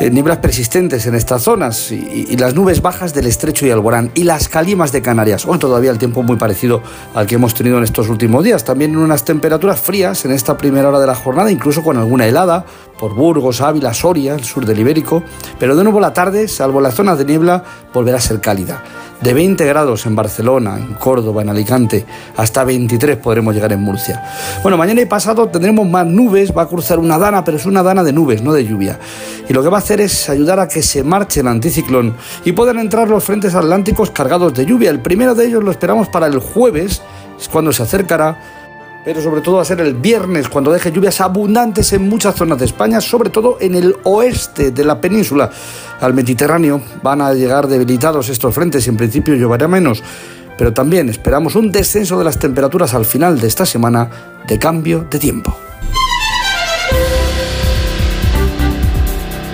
Eh, 0.00 0.10
nieblas 0.10 0.38
persistentes 0.38 1.06
en 1.06 1.14
estas 1.14 1.42
zonas 1.42 1.92
y, 1.92 2.36
las 2.36 2.54
nubes 2.54 2.80
bajas 2.80 3.12
del 3.12 3.26
estrecho 3.26 3.66
y 3.66 3.70
Alborán 3.70 4.10
y 4.14 4.24
las 4.24 4.48
calimas 4.48 4.92
de 4.92 5.02
Canarias. 5.02 5.44
Hoy 5.46 5.58
todavía 5.58 5.90
el 5.90 5.98
tiempo 5.98 6.22
muy 6.22 6.36
parecido 6.36 6.82
al 7.14 7.26
que 7.26 7.34
hemos 7.34 7.54
tenido 7.54 7.78
en 7.78 7.84
estos 7.84 8.08
últimos 8.08 8.42
días. 8.42 8.64
También 8.64 8.96
unas 8.96 9.24
temperaturas 9.24 9.78
frías 9.78 10.24
en 10.24 10.32
esta 10.32 10.56
primera 10.56 10.88
hora 10.88 11.00
de 11.00 11.06
la 11.06 11.14
jornada, 11.14 11.50
incluso 11.50 11.82
con 11.82 11.98
alguna 11.98 12.26
helada 12.26 12.64
por 13.00 13.14
Burgos, 13.14 13.62
Ávila, 13.62 13.94
Soria, 13.94 14.34
el 14.34 14.44
sur 14.44 14.66
del 14.66 14.78
Ibérico. 14.78 15.22
Pero 15.58 15.74
de 15.74 15.82
nuevo 15.82 15.98
la 15.98 16.12
tarde, 16.12 16.46
salvo 16.46 16.82
las 16.82 16.94
zonas 16.94 17.16
de 17.16 17.24
niebla, 17.24 17.64
volverá 17.94 18.18
a 18.18 18.20
ser 18.20 18.40
cálida. 18.40 18.84
De 19.22 19.34
20 19.34 19.64
grados 19.66 20.06
en 20.06 20.14
Barcelona, 20.14 20.76
en 20.78 20.94
Córdoba, 20.94 21.42
en 21.42 21.48
Alicante, 21.48 22.06
hasta 22.36 22.64
23 22.64 23.16
podremos 23.16 23.54
llegar 23.54 23.72
en 23.72 23.80
Murcia. 23.80 24.22
Bueno, 24.62 24.76
mañana 24.76 25.00
y 25.00 25.06
pasado 25.06 25.48
tendremos 25.48 25.88
más 25.88 26.06
nubes, 26.06 26.56
va 26.56 26.62
a 26.62 26.68
cruzar 26.68 26.98
una 26.98 27.18
dana, 27.18 27.44
pero 27.44 27.56
es 27.56 27.66
una 27.66 27.82
dana 27.82 28.02
de 28.02 28.12
nubes, 28.12 28.42
no 28.42 28.52
de 28.52 28.64
lluvia. 28.64 28.98
Y 29.48 29.52
lo 29.52 29.62
que 29.62 29.68
va 29.68 29.78
a 29.78 29.80
hacer 29.80 30.00
es 30.00 30.28
ayudar 30.30 30.60
a 30.60 30.68
que 30.68 30.82
se 30.82 31.02
marche 31.02 31.40
el 31.40 31.48
anticiclón 31.48 32.16
y 32.44 32.52
puedan 32.52 32.78
entrar 32.78 33.08
los 33.08 33.24
frentes 33.24 33.54
atlánticos 33.54 34.10
cargados 34.10 34.54
de 34.54 34.64
lluvia. 34.64 34.90
El 34.90 35.00
primero 35.00 35.34
de 35.34 35.46
ellos 35.46 35.64
lo 35.64 35.70
esperamos 35.70 36.08
para 36.08 36.26
el 36.26 36.38
jueves, 36.38 37.02
es 37.38 37.48
cuando 37.48 37.72
se 37.72 37.82
acercará 37.82 38.59
pero 39.04 39.22
sobre 39.22 39.40
todo 39.40 39.56
va 39.56 39.62
a 39.62 39.64
ser 39.64 39.80
el 39.80 39.94
viernes 39.94 40.48
cuando 40.48 40.72
deje 40.72 40.92
lluvias 40.92 41.20
abundantes 41.20 41.92
en 41.92 42.08
muchas 42.08 42.34
zonas 42.34 42.58
de 42.58 42.66
España, 42.66 43.00
sobre 43.00 43.30
todo 43.30 43.58
en 43.60 43.74
el 43.74 43.96
oeste 44.04 44.70
de 44.70 44.84
la 44.84 45.00
península. 45.00 45.50
Al 46.00 46.14
Mediterráneo 46.14 46.80
van 47.02 47.20
a 47.20 47.32
llegar 47.32 47.66
debilitados 47.66 48.28
estos 48.28 48.54
frentes 48.54 48.86
y 48.86 48.90
en 48.90 48.96
principio 48.96 49.34
lloverá 49.34 49.68
menos 49.68 50.02
pero 50.60 50.74
también 50.74 51.08
esperamos 51.08 51.56
un 51.56 51.72
descenso 51.72 52.18
de 52.18 52.24
las 52.24 52.38
temperaturas 52.38 52.92
al 52.92 53.06
final 53.06 53.40
de 53.40 53.46
esta 53.46 53.64
semana 53.64 54.10
de 54.46 54.58
cambio 54.58 55.06
de 55.10 55.18
tiempo. 55.18 55.56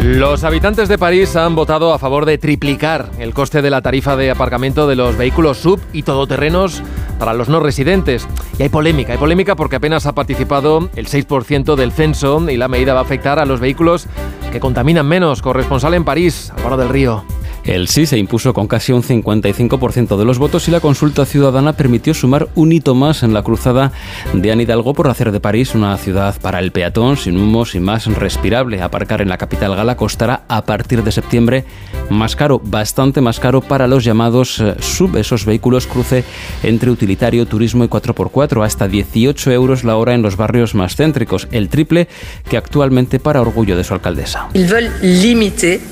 Los 0.06 0.44
habitantes 0.44 0.88
de 0.88 0.98
París 0.98 1.34
han 1.34 1.56
votado 1.56 1.92
a 1.92 1.98
favor 1.98 2.26
de 2.26 2.38
triplicar 2.38 3.10
el 3.18 3.34
coste 3.34 3.60
de 3.60 3.70
la 3.70 3.82
tarifa 3.82 4.14
de 4.14 4.30
aparcamiento 4.30 4.86
de 4.86 4.94
los 4.94 5.18
vehículos 5.18 5.58
sub 5.58 5.80
y 5.92 6.04
todoterrenos 6.04 6.80
para 7.18 7.34
los 7.34 7.48
no 7.48 7.58
residentes. 7.58 8.25
Y 8.56 8.62
hay 8.62 8.68
polémica, 8.68 9.14
hay 9.14 9.18
polémica 9.18 9.56
porque 9.56 9.76
apenas 9.76 10.06
ha 10.06 10.14
participado 10.14 10.88
el 10.94 11.08
6% 11.08 11.75
del 11.75 11.90
censo 11.90 12.48
y 12.48 12.56
la 12.56 12.68
medida 12.68 12.94
va 12.94 13.00
a 13.00 13.02
afectar 13.02 13.40
a 13.40 13.46
los 13.46 13.58
vehículos 13.58 14.06
que 14.52 14.60
contaminan 14.60 15.08
menos. 15.08 15.42
Corresponsal 15.42 15.94
en 15.94 16.04
París, 16.04 16.52
Álvaro 16.56 16.76
del 16.76 16.88
Río. 16.88 17.25
El 17.66 17.88
sí 17.88 18.06
se 18.06 18.16
impuso 18.16 18.54
con 18.54 18.68
casi 18.68 18.92
un 18.92 19.02
55% 19.02 20.16
de 20.16 20.25
los 20.25 20.38
votos 20.38 20.68
y 20.68 20.70
la 20.70 20.78
consulta 20.78 21.26
ciudadana 21.26 21.73
permitió 21.73 22.14
sumar 22.14 22.49
un 22.54 22.70
hito 22.70 22.94
más 22.94 23.25
en 23.25 23.35
la 23.35 23.42
cruzada 23.42 23.90
de 24.32 24.52
Anne 24.52 24.62
Hidalgo 24.62 24.94
por 24.94 25.08
hacer 25.08 25.32
de 25.32 25.40
París 25.40 25.75
una 25.75 25.96
ciudad 25.96 26.40
para 26.40 26.61
el 26.61 26.70
peatón, 26.70 27.16
sin 27.16 27.37
humos 27.37 27.75
y 27.75 27.80
más 27.80 28.06
respirable. 28.06 28.80
Aparcar 28.80 29.20
en 29.20 29.28
la 29.28 29.37
capital 29.37 29.75
gala 29.75 29.96
costará 29.96 30.44
a 30.46 30.64
partir 30.64 31.02
de 31.02 31.11
septiembre 31.11 31.64
más 32.08 32.37
caro, 32.37 32.61
bastante 32.62 33.20
más 33.20 33.40
caro 33.40 33.61
para 33.61 33.88
los 33.88 34.04
llamados 34.04 34.61
eh, 34.61 34.76
sub, 34.78 35.16
esos 35.16 35.44
vehículos 35.44 35.88
cruce 35.88 36.23
entre 36.62 36.92
utilitario, 36.92 37.46
turismo 37.46 37.82
y 37.82 37.88
4x4, 37.88 38.64
hasta 38.64 38.87
18 38.87 39.50
euros 39.50 39.82
la 39.82 39.96
hora 39.96 40.14
en 40.14 40.23
los 40.23 40.37
barrios 40.37 40.76
más 40.76 40.94
céntricos, 40.94 41.49
el 41.50 41.68
triple 41.68 42.06
que 42.49 42.56
actualmente 42.56 43.18
para 43.18 43.40
orgullo 43.40 43.76
de 43.76 43.82
su 43.82 43.92
alcaldesa. 43.92 44.49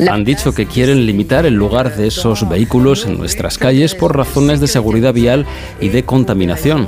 Han 0.09 0.25
dicho 0.25 0.55
que 0.55 0.67
quieren 0.67 1.05
limitar 1.05 1.47
el 1.47 1.64
lugar 1.65 1.97
de 1.97 2.09
esos 2.09 2.47
vehículos 2.47 3.07
en 3.07 3.17
nuestras 3.17 3.57
calles 3.57 3.95
por 3.95 4.15
razones 4.15 4.61
de 4.61 4.67
seguridad 4.67 5.15
vial 5.15 5.47
y 5.81 5.89
de 5.89 6.05
contaminación. 6.05 6.87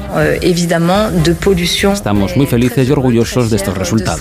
Estamos 1.94 2.36
muy 2.36 2.44
felices 2.44 2.86
y 2.86 2.92
orgullosos 2.92 3.48
de 3.48 3.56
estos 3.56 3.74
resultados. 3.74 4.20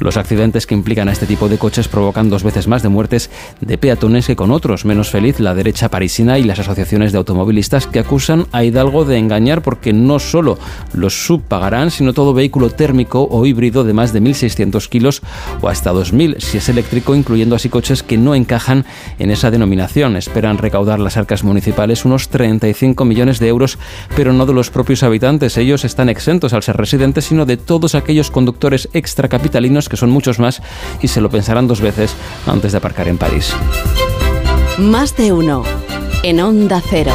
Los 0.00 0.16
accidentes 0.16 0.66
que 0.66 0.72
implican 0.72 1.10
a 1.10 1.12
este 1.12 1.26
tipo 1.26 1.50
de 1.50 1.58
coches 1.58 1.86
provocan 1.88 2.30
dos 2.30 2.42
veces 2.42 2.66
más 2.66 2.82
de 2.82 2.88
muertes 2.88 3.28
de 3.60 3.76
peatones 3.76 4.26
que 4.26 4.36
con 4.36 4.52
otros. 4.52 4.86
Menos 4.86 5.10
feliz 5.10 5.38
la 5.38 5.54
derecha 5.54 5.90
parisina 5.90 6.38
y 6.38 6.44
las 6.44 6.58
asociaciones 6.60 7.12
de 7.12 7.18
automovilistas 7.18 7.86
que 7.86 7.98
acusan 7.98 8.46
a 8.52 8.64
Hidalgo 8.64 9.04
de 9.04 9.18
engañar 9.18 9.60
porque 9.60 9.92
no 9.92 10.18
solo 10.18 10.58
los 10.94 11.26
sub 11.26 11.42
pagarán, 11.42 11.90
sino 11.90 12.14
todo 12.14 12.32
vehículo 12.32 12.70
térmico 12.70 13.28
o 13.30 13.44
híbrido 13.44 13.84
de 13.84 13.92
más 13.92 14.14
de 14.14 14.22
1.600 14.22 14.88
kilos 14.88 15.20
o 15.60 15.68
hasta 15.68 15.92
2.000 15.92 16.40
si 16.40 16.56
es 16.56 16.70
eléctrico, 16.70 17.14
incluyendo 17.14 17.54
así 17.54 17.68
coches 17.68 18.02
que 18.02 18.16
no 18.16 18.34
encajan 18.34 18.86
en 19.18 19.30
esa 19.30 19.50
denominación 19.50 19.73
Esperan 19.80 20.58
recaudar 20.58 21.00
las 21.00 21.16
arcas 21.16 21.44
municipales 21.44 22.04
unos 22.04 22.28
35 22.28 23.04
millones 23.04 23.38
de 23.38 23.48
euros, 23.48 23.78
pero 24.16 24.32
no 24.32 24.46
de 24.46 24.52
los 24.52 24.70
propios 24.70 25.02
habitantes. 25.02 25.56
Ellos 25.56 25.84
están 25.84 26.08
exentos 26.08 26.52
al 26.52 26.62
ser 26.62 26.76
residentes, 26.76 27.26
sino 27.26 27.46
de 27.46 27.56
todos 27.56 27.94
aquellos 27.94 28.30
conductores 28.30 28.88
extracapitalinos, 28.92 29.88
que 29.88 29.96
son 29.96 30.10
muchos 30.10 30.38
más, 30.38 30.62
y 31.02 31.08
se 31.08 31.20
lo 31.20 31.30
pensarán 31.30 31.66
dos 31.66 31.80
veces 31.80 32.14
antes 32.46 32.72
de 32.72 32.78
aparcar 32.78 33.08
en 33.08 33.18
París. 33.18 33.54
Más 34.78 35.16
de 35.16 35.32
uno. 35.32 35.64
En 36.22 36.40
Onda 36.40 36.82
Cero. 36.88 37.12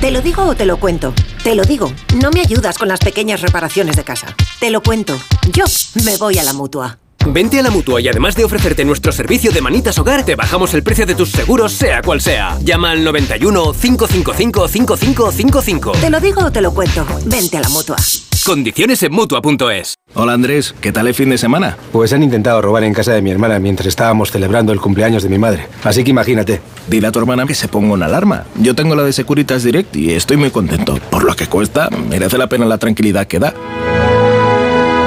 ¿Te 0.00 0.10
lo 0.10 0.20
digo 0.20 0.44
o 0.44 0.54
te 0.54 0.66
lo 0.66 0.78
cuento? 0.78 1.14
Te 1.42 1.54
lo 1.54 1.64
digo, 1.64 1.92
no 2.20 2.30
me 2.30 2.40
ayudas 2.40 2.78
con 2.78 2.88
las 2.88 3.00
pequeñas 3.00 3.40
reparaciones 3.40 3.96
de 3.96 4.04
casa. 4.04 4.34
Te 4.60 4.70
lo 4.70 4.82
cuento, 4.82 5.16
yo 5.52 5.64
me 6.04 6.16
voy 6.16 6.38
a 6.38 6.42
la 6.42 6.52
mutua. 6.52 6.98
Vente 7.32 7.58
a 7.58 7.62
la 7.62 7.70
mutua 7.70 8.00
y 8.00 8.08
además 8.08 8.34
de 8.36 8.44
ofrecerte 8.44 8.84
nuestro 8.84 9.12
servicio 9.12 9.50
de 9.50 9.60
manitas 9.60 9.98
hogar, 9.98 10.24
te 10.24 10.36
bajamos 10.36 10.72
el 10.74 10.82
precio 10.82 11.06
de 11.06 11.14
tus 11.14 11.30
seguros, 11.30 11.72
sea 11.72 12.02
cual 12.02 12.20
sea. 12.20 12.58
Llama 12.62 12.92
al 12.92 13.02
91 13.02 13.72
555 13.72 14.68
5555. 14.68 15.92
Te 15.92 16.10
lo 16.10 16.20
digo 16.20 16.42
o 16.44 16.52
te 16.52 16.60
lo 16.60 16.72
cuento. 16.72 17.04
Vente 17.26 17.58
a 17.58 17.62
la 17.62 17.68
mutua. 17.68 17.96
Condiciones 18.44 19.02
en 19.02 19.12
mutua.es. 19.12 19.96
Hola 20.14 20.34
Andrés, 20.34 20.72
¿qué 20.80 20.92
tal 20.92 21.08
el 21.08 21.14
fin 21.14 21.30
de 21.30 21.36
semana? 21.36 21.76
Pues 21.90 22.12
han 22.12 22.22
intentado 22.22 22.62
robar 22.62 22.84
en 22.84 22.94
casa 22.94 23.12
de 23.12 23.20
mi 23.20 23.32
hermana 23.32 23.58
mientras 23.58 23.88
estábamos 23.88 24.30
celebrando 24.30 24.72
el 24.72 24.80
cumpleaños 24.80 25.24
de 25.24 25.28
mi 25.28 25.38
madre. 25.38 25.66
Así 25.82 26.04
que 26.04 26.10
imagínate. 26.10 26.60
Dile 26.86 27.08
a 27.08 27.12
tu 27.12 27.18
hermana 27.18 27.44
que 27.44 27.56
se 27.56 27.66
ponga 27.66 27.94
una 27.94 28.06
alarma. 28.06 28.44
Yo 28.54 28.76
tengo 28.76 28.94
la 28.94 29.02
de 29.02 29.12
Securitas 29.12 29.64
Direct 29.64 29.96
y 29.96 30.12
estoy 30.12 30.36
muy 30.36 30.50
contento. 30.50 31.00
Por 31.10 31.24
lo 31.24 31.34
que 31.34 31.48
cuesta, 31.48 31.90
merece 31.90 32.38
la 32.38 32.48
pena 32.48 32.66
la 32.66 32.78
tranquilidad 32.78 33.26
que 33.26 33.40
da. 33.40 33.52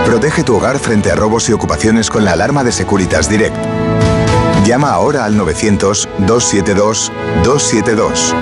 Protege 0.10 0.44
tu 0.44 0.56
hogar 0.56 0.80
frente 0.80 1.12
a 1.12 1.16
robos 1.16 1.48
y 1.50 1.54
ocupaciones 1.54 2.10
con 2.10 2.26
la 2.26 2.32
alarma 2.32 2.64
de 2.64 2.72
Securitas 2.72 3.30
Direct. 3.30 3.56
Llama 4.66 4.90
ahora 4.90 5.24
al 5.24 5.36
900-272-272. 5.36 8.34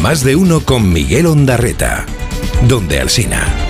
Más 0.00 0.24
de 0.24 0.36
uno 0.36 0.60
con 0.60 0.90
Miguel 0.90 1.26
Ondarreta. 1.26 2.06
Donde 2.66 2.98
Alsina. 2.98 3.65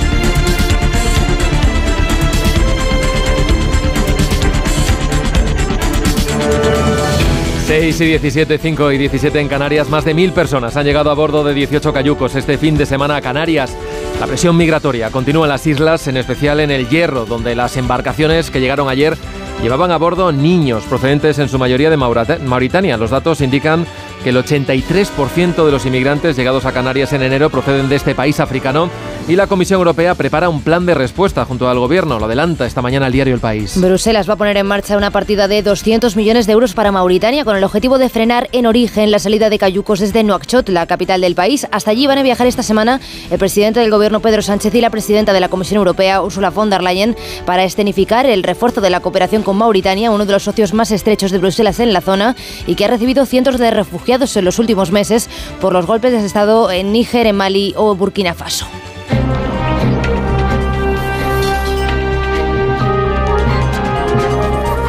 6 7.67 8.01
y 8.01 8.05
17, 8.05 8.59
5 8.59 8.93
y 8.93 8.99
17 8.99 9.41
en 9.41 9.49
Canarias, 9.49 9.89
más 9.89 10.05
de 10.05 10.15
mil 10.15 10.33
personas 10.33 10.77
han 10.77 10.87
llegado 10.87 11.11
a 11.11 11.15
bordo 11.15 11.43
de 11.43 11.53
18 11.53 11.93
cayucos 11.93 12.37
este 12.37 12.59
fin 12.59 12.79
de 12.79 12.87
semana 12.87 13.17
a 13.17 13.21
Canarias. 13.21 13.77
La 14.21 14.29
presión 14.29 14.57
migratoria 14.57 15.11
continúa 15.11 15.47
en 15.47 15.49
las 15.49 15.67
islas, 15.67 16.07
en 16.07 16.17
especial 16.17 16.61
en 16.61 16.71
el 16.71 16.89
Hierro, 16.89 17.27
donde 17.27 17.57
las 17.57 17.77
embarcaciones 17.77 18.53
que 18.53 18.61
llegaron 18.61 18.89
ayer 18.89 19.17
llevaban 19.65 19.91
a 19.91 19.97
bordo 19.97 20.31
niños 20.31 20.85
procedentes 20.85 21.41
en 21.41 21.49
su 21.49 21.59
mayoría 21.59 21.91
de 21.91 21.97
Mauritania. 21.97 22.97
Los 22.97 23.11
datos 23.11 23.41
indican 23.41 23.85
que 24.27 24.31
el 24.31 24.39
83% 24.39 25.65
de 25.65 25.71
los 25.71 25.87
inmigrantes 25.87 26.37
llegados 26.37 26.65
a 26.65 26.73
Canarias 26.73 27.13
en 27.13 27.23
enero 27.23 27.49
proceden 27.49 27.89
de 27.89 27.95
este 27.95 28.13
país 28.13 28.41
africano 28.41 28.91
y 29.29 29.37
la 29.37 29.47
Comisión 29.47 29.79
Europea 29.79 30.17
prepara 30.17 30.49
un 30.49 30.63
plan 30.63 30.85
de 30.85 30.95
respuesta 30.95 31.45
junto 31.45 31.69
al 31.69 31.79
gobierno. 31.79 32.19
Lo 32.19 32.25
adelanta 32.25 32.67
esta 32.67 32.83
mañana 32.83 33.07
el 33.07 33.13
diario 33.13 33.35
El 33.35 33.41
País. 33.41 33.81
Bruselas 33.81 34.29
va 34.29 34.33
a 34.35 34.37
poner 34.37 34.57
en 34.57 34.67
marcha 34.67 34.97
una 34.97 35.13
partida 35.13 35.47
de 35.47 35.63
200 35.63 36.17
millones 36.17 36.49
de 36.49 36.55
euros 36.55 36.75
para 36.75 36.91
Mauritania 36.91 37.45
con 37.45 37.57
el 37.57 37.63
objetivo 37.63 37.99
de 37.99 38.09
frenar 38.09 38.49
en 38.51 38.67
origen 38.67 39.13
la 39.13 39.21
salida 39.21 39.49
de 39.49 39.61
cayucos 39.61 40.01
desde 40.01 40.25
Nouakchott, 40.25 40.71
la 40.71 40.87
capital 40.87 41.21
del 41.21 41.37
país. 41.37 41.69
Hasta 41.71 41.93
allí 41.93 42.09
van 42.09 42.19
a 42.19 42.25
viajar 42.25 42.49
esta 42.49 42.65
semana 42.65 43.01
el 43.31 43.39
presidente 43.39 43.79
del 43.79 43.93
gobierno 43.93 44.19
Pedro 44.19 44.43
Sánchez 44.43 44.75
y 44.75 44.81
la 44.81 44.91
presidenta 44.91 45.35
de 45.35 45.41
la 45.41 45.49
Comisión 45.49 45.79
Europea 45.79 46.21
Ursula 46.21 46.51
von 46.51 46.69
der 46.69 46.83
Leyen 46.83 47.15
para 47.45 47.63
escenificar 47.63 48.27
el 48.27 48.43
refuerzo 48.43 48.81
de 48.81 48.91
la 48.91 48.99
cooperación 48.99 49.45
con 49.45 49.57
Mauritania, 49.57 50.11
uno 50.11 50.27
de 50.27 50.33
los 50.33 50.43
socios 50.43 50.75
más 50.75 50.91
estrechos 50.91 51.31
de 51.31 51.39
Bruselas 51.39 51.79
en 51.79 51.93
la 51.93 52.01
zona 52.01 52.35
y 52.67 52.75
que 52.75 52.87
ha 52.87 52.89
recibido 52.89 53.25
cientos 53.25 53.59
de 53.59 53.71
refugiados 53.71 54.16
en 54.17 54.45
los 54.47 54.59
últimos 54.59 54.91
meses 54.91 55.29
por 55.61 55.75
los 55.75 55.85
golpes 55.85 56.11
de 56.11 56.25
Estado 56.25 56.71
en 56.71 56.91
Níger, 56.91 57.27
en 57.27 57.37
Mali 57.37 57.75
o 57.77 57.95
Burkina 57.95 58.33
Faso. 58.33 58.67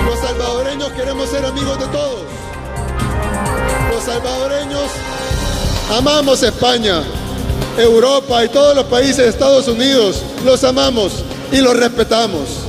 Los 0.06 0.20
salvadoreños 0.20 0.90
queremos 0.92 1.30
ser 1.30 1.46
amigos 1.46 1.78
de 1.78 1.86
todos. 1.88 2.22
Los 3.92 4.04
salvadoreños 4.04 4.86
amamos 5.98 6.42
España, 6.42 7.04
Europa 7.78 8.46
y 8.46 8.48
todos 8.48 8.76
los 8.76 8.86
países 8.86 9.18
de 9.18 9.28
Estados 9.28 9.68
Unidos. 9.68 10.24
Los 10.46 10.64
amamos 10.64 11.26
y 11.52 11.58
los 11.58 11.76
respetamos. 11.76 12.62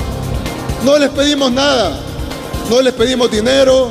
No 0.85 0.99
les 0.99 1.11
pedimos 1.11 1.53
nada. 1.53 2.01
No 2.69 2.83
les 2.83 2.93
pedimos 2.95 3.31
dinero, 3.31 3.91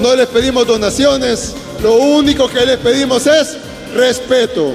no 0.00 0.14
les 0.14 0.26
pedimos 0.26 0.66
donaciones, 0.66 1.54
lo 1.82 1.94
único 1.94 2.48
que 2.48 2.64
les 2.64 2.78
pedimos 2.78 3.26
es 3.26 3.56
respeto. 3.94 4.72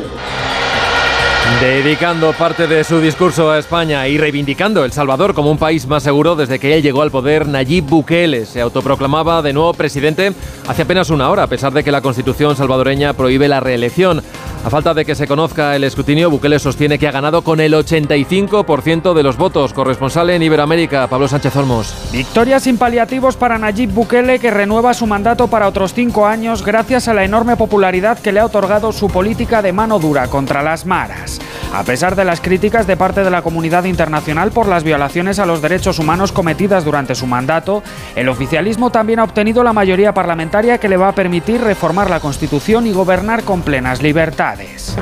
Dedicando 1.62 2.32
parte 2.32 2.68
de 2.68 2.86
su 2.86 3.02
discurso 3.02 3.52
a 3.52 3.60
España 3.60 4.08
y 4.08 4.18
reivindicando 4.18 4.86
El 4.86 4.94
Salvador 4.94 5.34
como 5.34 5.52
un 5.52 5.58
país 5.58 5.88
más 5.88 6.04
seguro 6.04 6.38
desde 6.38 6.58
que 6.58 6.74
él 6.74 6.82
llegó 6.82 7.02
al 7.02 7.12
poder, 7.12 7.50
Nayib 7.50 7.84
Bukele 7.84 8.46
se 8.46 8.62
autoproclamaba 8.62 9.42
de 9.42 9.52
nuevo 9.52 9.74
presidente 9.74 10.32
hace 10.70 10.84
apenas 10.84 11.10
una 11.10 11.30
hora, 11.30 11.44
a 11.44 11.48
pesar 11.48 11.74
de 11.74 11.84
que 11.84 11.92
la 11.92 12.00
constitución 12.00 12.56
salvadoreña 12.56 13.12
prohíbe 13.12 13.50
la 13.50 13.60
reelección. 13.60 14.24
A 14.64 14.70
falta 14.70 14.94
de 14.94 15.06
que 15.06 15.16
se 15.16 15.26
conozca 15.26 15.76
el 15.76 15.86
escrutinio, 15.86 16.30
Bukele 16.30 16.60
sostiene 16.60 17.00
que 17.00 17.08
ha 17.08 17.12
ganado 17.12 17.44
con 17.44 17.62
el 17.62 17.74
85% 17.74 19.14
de 19.14 19.24
los 19.24 19.38
votos. 19.38 19.72
Corresponsal 19.72 20.30
en 20.32 20.44
Iberoamérica, 20.44 21.08
Pablo 21.08 21.30
Sánchez 21.30 21.56
Olmos. 21.56 21.94
Victoria 22.12 22.60
sin 22.60 22.78
paliativos 22.78 23.38
para 23.38 23.58
Nayib 23.58 23.92
Bukele, 23.92 24.38
que 24.38 24.52
renueva 24.52 24.94
su 24.94 25.08
mandato 25.08 25.48
para 25.48 25.68
otros 25.68 25.94
cinco 25.94 26.26
años 26.26 26.66
gracias 26.66 27.08
a 27.08 27.14
la 27.14 27.24
enorme 27.24 27.56
popularidad 27.56 28.20
que 28.20 28.34
le 28.34 28.42
ha 28.42 28.46
otorgado 28.46 28.92
su 28.92 29.08
política 29.08 29.62
de 29.62 29.72
mano 29.72 29.98
dura 29.98 30.28
contra 30.28 30.62
las 30.62 30.86
maras. 30.86 31.39
A 31.74 31.84
pesar 31.84 32.16
de 32.16 32.26
las 32.26 32.42
críticas 32.42 32.88
de 32.88 32.98
parte 32.98 33.24
de 33.24 33.30
la 33.30 33.42
comunidad 33.42 33.84
internacional 33.84 34.52
por 34.52 34.68
las 34.68 34.84
violaciones 34.84 35.40
a 35.40 35.46
los 35.46 35.62
derechos 35.62 36.00
humanos 36.00 36.32
cometidas 36.32 36.86
durante 36.86 37.16
su 37.16 37.28
mandato, 37.28 37.84
el 38.16 38.30
oficialismo 38.30 38.90
también 38.92 39.20
ha 39.20 39.24
obtenido 39.24 39.64
la 39.64 39.74
mayoría 39.74 40.14
parlamentaria 40.14 40.78
que 40.78 40.90
le 40.90 40.98
va 40.98 41.10
a 41.10 41.16
permitir 41.16 41.62
reformar 41.62 42.10
la 42.10 42.20
Constitución 42.20 42.88
y 42.88 42.94
gobernar 42.94 43.44
con 43.44 43.62
plenas 43.62 44.02
libertades. 44.02 44.96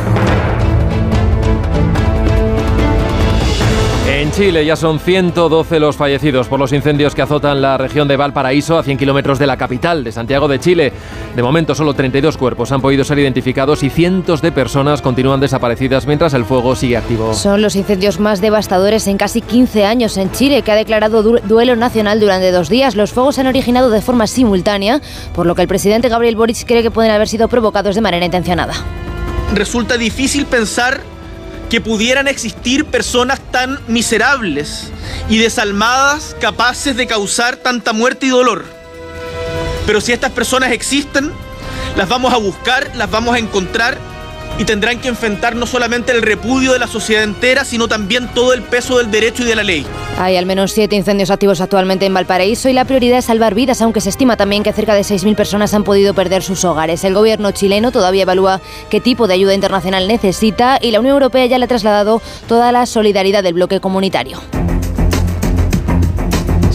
En 4.17 4.31
Chile 4.31 4.65
ya 4.65 4.75
son 4.75 4.99
112 4.99 5.79
los 5.79 5.95
fallecidos 5.95 6.47
por 6.47 6.57
los 6.57 6.73
incendios 6.73 7.13
que 7.13 7.21
azotan 7.21 7.61
la 7.61 7.77
región 7.77 8.07
de 8.07 8.17
Valparaíso, 8.17 8.79
a 8.79 8.83
100 8.83 8.97
kilómetros 8.97 9.37
de 9.37 9.45
la 9.45 9.57
capital, 9.57 10.03
de 10.03 10.11
Santiago 10.11 10.47
de 10.47 10.59
Chile. 10.59 10.91
De 11.35 11.43
momento, 11.43 11.75
solo 11.75 11.93
32 11.93 12.35
cuerpos 12.35 12.71
han 12.71 12.81
podido 12.81 13.03
ser 13.03 13.19
identificados 13.19 13.83
y 13.83 13.91
cientos 13.91 14.41
de 14.41 14.51
personas 14.51 15.03
continúan 15.03 15.39
desaparecidas 15.39 16.07
mientras 16.07 16.33
el 16.33 16.45
fuego 16.45 16.75
sigue 16.75 16.97
activo. 16.97 17.35
Son 17.35 17.61
los 17.61 17.75
incendios 17.75 18.19
más 18.19 18.41
devastadores 18.41 19.05
en 19.05 19.17
casi 19.17 19.41
15 19.41 19.85
años 19.85 20.17
en 20.17 20.31
Chile, 20.31 20.63
que 20.63 20.71
ha 20.71 20.75
declarado 20.75 21.21
duelo 21.21 21.75
nacional 21.75 22.19
durante 22.19 22.51
dos 22.51 22.69
días. 22.69 22.95
Los 22.95 23.11
fuegos 23.11 23.35
se 23.35 23.41
han 23.41 23.47
originado 23.47 23.91
de 23.91 24.01
forma 24.01 24.25
simultánea, 24.25 24.99
por 25.35 25.45
lo 25.45 25.53
que 25.53 25.61
el 25.61 25.67
presidente 25.67 26.09
Gabriel 26.09 26.35
Boric 26.35 26.65
cree 26.65 26.81
que 26.81 26.89
pueden 26.89 27.11
haber 27.11 27.27
sido 27.27 27.49
provocados 27.49 27.93
de 27.93 28.01
manera 28.01 28.25
intencionada. 28.25 28.73
Resulta 29.53 29.95
difícil 29.95 30.47
pensar 30.47 31.01
que 31.69 31.81
pudieran 31.81 32.27
existir 32.27 32.85
personas 32.85 33.39
tan 33.51 33.79
miserables 33.87 34.91
y 35.29 35.37
desalmadas 35.37 36.35
capaces 36.39 36.95
de 36.95 37.07
causar 37.07 37.57
tanta 37.57 37.93
muerte 37.93 38.25
y 38.25 38.29
dolor. 38.29 38.65
Pero 39.85 40.01
si 40.01 40.11
estas 40.11 40.31
personas 40.31 40.71
existen, 40.71 41.31
las 41.95 42.07
vamos 42.07 42.33
a 42.33 42.37
buscar, 42.37 42.95
las 42.95 43.09
vamos 43.09 43.35
a 43.35 43.39
encontrar 43.39 43.97
y 44.57 44.65
tendrán 44.65 44.99
que 44.99 45.07
enfrentar 45.07 45.55
no 45.55 45.65
solamente 45.65 46.11
el 46.11 46.21
repudio 46.21 46.73
de 46.73 46.79
la 46.79 46.87
sociedad 46.87 47.23
entera, 47.23 47.65
sino 47.65 47.87
también 47.87 48.27
todo 48.33 48.53
el 48.53 48.61
peso 48.61 48.97
del 48.97 49.11
derecho 49.11 49.43
y 49.43 49.45
de 49.45 49.55
la 49.55 49.63
ley. 49.63 49.85
Hay 50.19 50.35
al 50.35 50.45
menos 50.45 50.71
siete 50.71 50.95
incendios 50.95 51.29
activos 51.29 51.61
actualmente 51.61 52.05
en 52.05 52.13
Valparaíso 52.13 52.69
y 52.69 52.73
la 52.73 52.85
prioridad 52.85 53.19
es 53.19 53.25
salvar 53.25 53.53
vidas, 53.53 53.81
aunque 53.81 54.01
se 54.01 54.09
estima 54.09 54.35
también 54.35 54.63
que 54.63 54.73
cerca 54.73 54.95
de 54.95 55.01
6.000 55.01 55.35
personas 55.35 55.73
han 55.73 55.83
podido 55.83 56.13
perder 56.13 56.41
sus 56.41 56.65
hogares. 56.65 57.03
El 57.03 57.13
gobierno 57.13 57.51
chileno 57.51 57.91
todavía 57.91 58.23
evalúa 58.23 58.61
qué 58.89 58.99
tipo 58.99 59.27
de 59.27 59.35
ayuda 59.35 59.53
internacional 59.53 60.07
necesita 60.07 60.79
y 60.81 60.91
la 60.91 60.99
Unión 60.99 61.13
Europea 61.13 61.45
ya 61.45 61.59
le 61.59 61.65
ha 61.65 61.67
trasladado 61.67 62.21
toda 62.47 62.71
la 62.71 62.85
solidaridad 62.85 63.43
del 63.43 63.53
bloque 63.53 63.79
comunitario. 63.79 64.41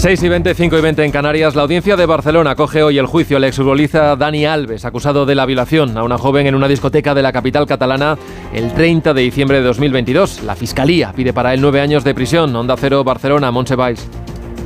6 0.02 0.20
y 0.20 0.28
20, 0.28 0.54
5 0.54 0.78
y 0.78 0.80
20 0.80 1.04
en 1.04 1.12
Canarias. 1.12 1.54
La 1.54 1.62
audiencia 1.62 1.94
de 1.94 2.06
Barcelona 2.06 2.56
coge 2.56 2.82
hoy 2.82 2.98
el 2.98 3.06
juicio 3.06 3.36
al 3.36 3.44
exfutbolista 3.44 4.16
Dani 4.16 4.44
Alves, 4.44 4.84
acusado 4.84 5.26
de 5.26 5.36
la 5.36 5.46
violación 5.46 5.96
a 5.96 6.02
una 6.02 6.18
joven 6.18 6.48
en 6.48 6.56
una 6.56 6.66
discoteca 6.66 7.14
de 7.14 7.22
la 7.22 7.32
capital 7.32 7.68
catalana 7.68 8.18
el 8.52 8.74
30 8.74 9.14
de 9.14 9.22
diciembre 9.22 9.58
de 9.58 9.62
2022. 9.62 10.42
La 10.42 10.56
fiscalía 10.56 11.12
pide 11.12 11.32
para 11.32 11.54
él 11.54 11.60
nueve 11.60 11.80
años 11.80 12.02
de 12.02 12.16
prisión. 12.16 12.56
Onda 12.56 12.74
Cero, 12.76 13.04
Barcelona, 13.04 13.52
Montsebais. 13.52 14.04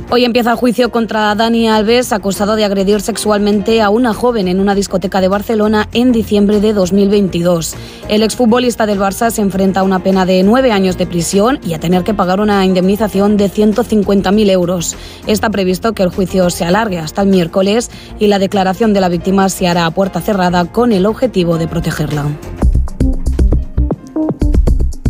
Hoy 0.09 0.23
empieza 0.23 0.51
el 0.51 0.57
juicio 0.57 0.89
contra 0.89 1.35
Dani 1.35 1.67
Alves, 1.67 2.13
acusado 2.13 2.55
de 2.55 2.63
agredir 2.63 3.01
sexualmente 3.01 3.81
a 3.81 3.89
una 3.89 4.13
joven 4.13 4.47
en 4.47 4.61
una 4.61 4.73
discoteca 4.73 5.19
de 5.19 5.27
Barcelona 5.27 5.89
en 5.91 6.13
diciembre 6.13 6.61
de 6.61 6.71
2022. 6.71 7.75
El 8.07 8.23
exfutbolista 8.23 8.85
del 8.85 9.01
Barça 9.01 9.29
se 9.31 9.41
enfrenta 9.41 9.81
a 9.81 9.83
una 9.83 9.99
pena 9.99 10.25
de 10.25 10.43
nueve 10.43 10.71
años 10.71 10.97
de 10.97 11.07
prisión 11.07 11.59
y 11.61 11.73
a 11.73 11.79
tener 11.81 12.05
que 12.05 12.13
pagar 12.13 12.39
una 12.39 12.65
indemnización 12.65 13.35
de 13.35 13.51
150.000 13.51 14.49
euros. 14.49 14.95
Está 15.27 15.49
previsto 15.49 15.91
que 15.91 16.03
el 16.03 16.09
juicio 16.09 16.49
se 16.51 16.63
alargue 16.63 16.99
hasta 16.99 17.23
el 17.23 17.27
miércoles 17.27 17.91
y 18.17 18.27
la 18.27 18.39
declaración 18.39 18.93
de 18.93 19.01
la 19.01 19.09
víctima 19.09 19.49
se 19.49 19.67
hará 19.67 19.85
a 19.85 19.91
puerta 19.91 20.21
cerrada 20.21 20.71
con 20.71 20.93
el 20.93 21.05
objetivo 21.05 21.57
de 21.57 21.67
protegerla. 21.67 22.27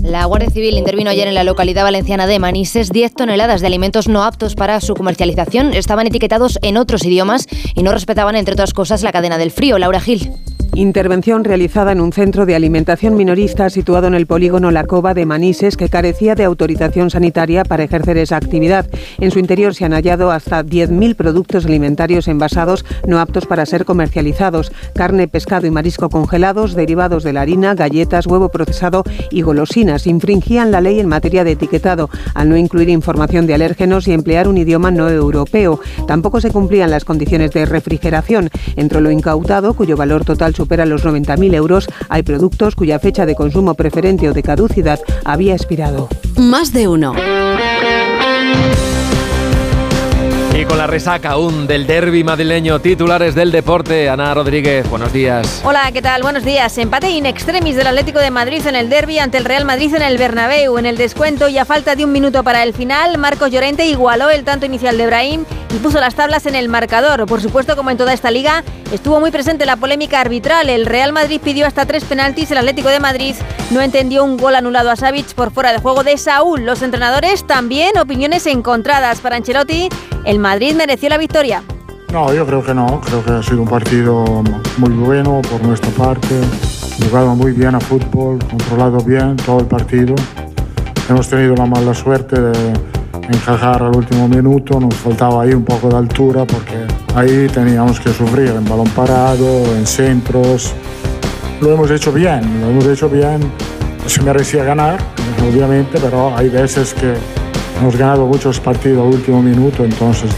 La 0.07 0.23
Guardia 0.23 0.49
Civil 0.49 0.77
intervino 0.77 1.09
ayer 1.09 1.27
en 1.27 1.33
la 1.35 1.43
localidad 1.43 1.83
valenciana 1.83 2.27
de 2.27 2.39
Manises. 2.39 2.91
10 2.91 3.13
toneladas 3.13 3.59
de 3.59 3.67
alimentos 3.67 4.07
no 4.07 4.23
aptos 4.23 4.55
para 4.55 4.79
su 4.79 4.93
comercialización 4.93 5.73
estaban 5.73 6.07
etiquetados 6.07 6.59
en 6.61 6.77
otros 6.77 7.03
idiomas 7.03 7.45
y 7.75 7.83
no 7.83 7.91
respetaban, 7.91 8.37
entre 8.37 8.53
otras 8.53 8.73
cosas, 8.73 9.03
la 9.03 9.11
cadena 9.11 9.37
del 9.37 9.51
frío. 9.51 9.77
Laura 9.77 9.99
Gil. 9.99 10.31
Intervención 10.73 11.43
realizada 11.43 11.91
en 11.91 12.01
un 12.01 12.11
centro 12.13 12.45
de 12.45 12.55
alimentación 12.55 13.15
minorista 13.15 13.69
situado 13.69 14.07
en 14.07 14.13
el 14.13 14.27
polígono 14.27 14.71
La 14.71 14.85
Cova 14.85 15.13
de 15.13 15.25
Manises 15.25 15.77
que 15.77 15.89
carecía 15.89 16.35
de 16.35 16.43
autorización 16.43 17.09
sanitaria 17.09 17.63
para 17.63 17.83
ejercer 17.83 18.17
esa 18.17 18.37
actividad. 18.37 18.87
En 19.19 19.31
su 19.31 19.39
interior 19.39 19.73
se 19.73 19.85
han 19.85 19.93
hallado 19.93 20.31
hasta 20.31 20.63
10.000 20.63 21.15
productos 21.15 21.65
alimentarios 21.65 22.27
envasados 22.27 22.85
no 23.07 23.19
aptos 23.19 23.45
para 23.45 23.65
ser 23.65 23.85
comercializados. 23.85 24.71
Carne, 24.93 25.27
pescado 25.27 25.65
y 25.67 25.71
marisco 25.71 26.09
congelados, 26.09 26.75
derivados 26.75 27.23
de 27.23 27.33
la 27.33 27.41
harina, 27.41 27.73
galletas, 27.73 28.27
huevo 28.27 28.49
procesado 28.49 29.03
y 29.31 29.41
golosinas. 29.41 30.05
Infringían 30.05 30.71
la 30.71 30.81
ley 30.81 30.99
en 30.99 31.07
materia 31.07 31.43
de 31.43 31.51
etiquetado 31.53 32.09
al 32.33 32.49
no 32.49 32.57
incluir 32.57 32.89
información 32.89 33.47
de 33.47 33.53
alérgenos 33.53 34.07
y 34.07 34.13
emplear 34.13 34.47
un 34.47 34.57
idioma 34.57 34.91
no 34.91 35.09
europeo. 35.09 35.79
Tampoco 36.07 36.41
se 36.41 36.51
cumplían 36.51 36.91
las 36.91 37.05
condiciones 37.05 37.51
de 37.51 37.65
refrigeración. 37.65 38.49
Entre 38.75 39.01
lo 39.01 39.11
incautado, 39.11 39.73
cuyo 39.73 39.95
valor 39.97 40.25
total 40.25 40.53
supera 40.57 40.85
los 40.85 41.05
90.000 41.05 41.53
euros, 41.53 41.87
hay 42.09 42.23
productos 42.23 42.75
cuya 42.75 42.99
fecha 42.99 43.25
de 43.25 43.35
consumo 43.35 43.75
preferente 43.75 44.29
o 44.29 44.33
de 44.33 44.43
caducidad 44.43 44.99
había 45.23 45.53
expirado. 45.53 46.09
Más 46.35 46.73
de 46.73 46.87
uno. 46.87 47.13
Y 50.57 50.65
con 50.65 50.79
la 50.79 50.87
resaca 50.87 51.33
aún 51.33 51.67
del 51.67 51.85
derby 51.85 52.23
madrileño, 52.23 52.79
titulares 52.79 53.35
del 53.35 53.51
deporte, 53.51 54.09
Ana 54.09 54.33
Rodríguez, 54.33 54.89
buenos 54.89 55.13
días. 55.13 55.61
Hola, 55.63 55.91
¿qué 55.91 56.01
tal? 56.01 56.23
Buenos 56.23 56.43
días. 56.43 56.75
Empate 56.79 57.11
in 57.11 57.27
extremis 57.27 57.75
del 57.75 57.85
Atlético 57.85 58.17
de 58.17 58.31
Madrid 58.31 58.65
en 58.65 58.75
el 58.75 58.89
derby 58.89 59.19
ante 59.19 59.37
el 59.37 59.45
Real 59.45 59.65
Madrid 59.65 59.93
en 59.93 60.01
el 60.01 60.17
Bernabéu. 60.17 60.79
En 60.79 60.87
el 60.87 60.97
descuento 60.97 61.47
y 61.47 61.59
a 61.59 61.65
falta 61.65 61.95
de 61.95 62.05
un 62.05 62.11
minuto 62.11 62.43
para 62.43 62.63
el 62.63 62.73
final, 62.73 63.19
Marcos 63.19 63.51
Llorente 63.51 63.85
igualó 63.85 64.31
el 64.31 64.45
tanto 64.45 64.65
inicial 64.65 64.97
de 64.97 65.05
Brahim 65.05 65.45
y 65.75 65.77
puso 65.77 65.99
las 65.99 66.15
tablas 66.15 66.47
en 66.47 66.55
el 66.55 66.69
marcador. 66.69 67.27
Por 67.27 67.39
supuesto, 67.39 67.75
como 67.75 67.91
en 67.91 67.97
toda 67.97 68.13
esta 68.13 68.31
liga, 68.31 68.63
estuvo 68.91 69.19
muy 69.19 69.29
presente 69.29 69.67
la 69.67 69.75
polémica 69.75 70.21
arbitral. 70.21 70.71
El 70.71 70.87
Real 70.87 71.13
Madrid 71.13 71.39
pidió 71.39 71.67
hasta 71.67 71.85
tres 71.85 72.03
penaltis, 72.03 72.49
el 72.49 72.57
Atlético 72.57 72.89
de 72.89 72.99
Madrid 72.99 73.35
no 73.69 73.81
entendió 73.81 74.23
un 74.23 74.37
gol 74.37 74.55
anulado 74.55 74.89
a 74.89 74.95
Savic 74.95 75.35
por 75.35 75.51
fuera 75.51 75.71
de 75.71 75.77
juego 75.77 76.03
de 76.03 76.17
Saúl. 76.17 76.65
Los 76.65 76.81
entrenadores 76.81 77.45
también 77.45 77.95
opiniones 77.99 78.47
encontradas. 78.47 79.19
Para 79.19 79.35
Ancelotti, 79.35 79.89
el 80.25 80.39
Madrid 80.47 80.75
mereció 80.75 81.09
la 81.09 81.17
victoria. 81.17 81.61
No, 82.13 82.33
yo 82.33 82.45
creo 82.45 82.63
que 82.63 82.73
no. 82.73 83.01
Creo 83.01 83.21
que 83.21 83.31
ha 83.31 83.43
sido 83.43 83.63
un 83.63 83.67
partido 83.67 84.23
muy 84.77 84.91
bueno 84.91 85.41
por 85.41 85.61
nuestra 85.61 85.89
parte. 85.89 86.39
Jugado 87.03 87.35
muy 87.35 87.51
bien 87.51 87.75
a 87.75 87.81
fútbol, 87.81 88.39
controlado 88.49 88.99
bien 88.99 89.35
todo 89.35 89.59
el 89.59 89.65
partido. 89.65 90.15
Hemos 91.09 91.27
tenido 91.27 91.53
la 91.53 91.65
mala 91.65 91.93
suerte 91.93 92.39
de 92.39 92.73
encajar 93.27 93.83
al 93.83 93.93
último 93.93 94.29
minuto. 94.29 94.79
Nos 94.79 94.95
faltaba 94.95 95.43
ahí 95.43 95.51
un 95.51 95.65
poco 95.65 95.89
de 95.89 95.97
altura 95.97 96.45
porque 96.45 96.87
ahí 97.13 97.49
teníamos 97.53 97.99
que 97.99 98.13
sufrir 98.13 98.51
en 98.51 98.63
balón 98.63 98.87
parado, 98.91 99.75
en 99.75 99.85
centros. 99.85 100.73
Lo 101.59 101.73
hemos 101.73 101.91
hecho 101.91 102.13
bien, 102.13 102.61
lo 102.61 102.69
hemos 102.69 102.85
hecho 102.87 103.09
bien. 103.09 103.41
Se 104.05 104.21
merecía 104.21 104.63
ganar, 104.63 104.97
obviamente, 105.45 105.99
pero 105.99 106.33
hay 106.37 106.47
veces 106.47 106.93
que 106.93 107.15
hemos 107.79 107.95
ganado 107.95 108.25
muchos 108.25 108.59
partidos 108.59 109.05
al 109.05 109.13
último 109.13 109.41
minuto, 109.41 109.83
entonces 109.83 110.31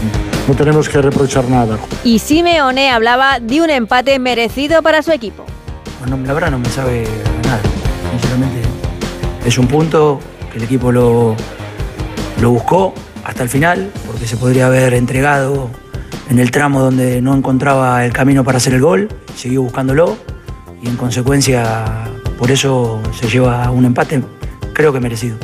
no 0.46 0.54
tenemos 0.54 0.88
que 0.88 1.00
reprochar 1.00 1.48
nada. 1.48 1.78
Y 2.04 2.18
Simeone 2.18 2.90
hablaba 2.90 3.40
de 3.40 3.60
un 3.60 3.70
empate 3.70 4.18
merecido 4.18 4.82
para 4.82 5.02
su 5.02 5.12
equipo. 5.12 5.44
Bueno, 6.00 6.18
la 6.26 6.32
verdad 6.32 6.50
no 6.50 6.58
me 6.58 6.68
sabe 6.68 7.04
ganar, 7.42 7.60
sinceramente. 8.12 8.60
Es 9.44 9.58
un 9.58 9.66
punto 9.66 10.20
que 10.52 10.58
el 10.58 10.64
equipo 10.64 10.92
lo, 10.92 11.34
lo 12.40 12.50
buscó 12.50 12.94
hasta 13.24 13.42
el 13.42 13.48
final, 13.48 13.90
porque 14.06 14.26
se 14.26 14.36
podría 14.36 14.66
haber 14.66 14.94
entregado 14.94 15.70
en 16.30 16.38
el 16.38 16.50
tramo 16.50 16.80
donde 16.80 17.20
no 17.20 17.34
encontraba 17.34 18.04
el 18.04 18.12
camino 18.12 18.44
para 18.44 18.58
hacer 18.58 18.74
el 18.74 18.80
gol, 18.80 19.08
siguió 19.34 19.62
buscándolo 19.62 20.16
y 20.82 20.88
en 20.88 20.96
consecuencia 20.96 22.04
por 22.38 22.50
eso 22.50 23.02
se 23.18 23.28
lleva 23.28 23.70
un 23.70 23.84
empate, 23.84 24.22
creo 24.72 24.92
que 24.92 25.00
merecido. 25.00 25.36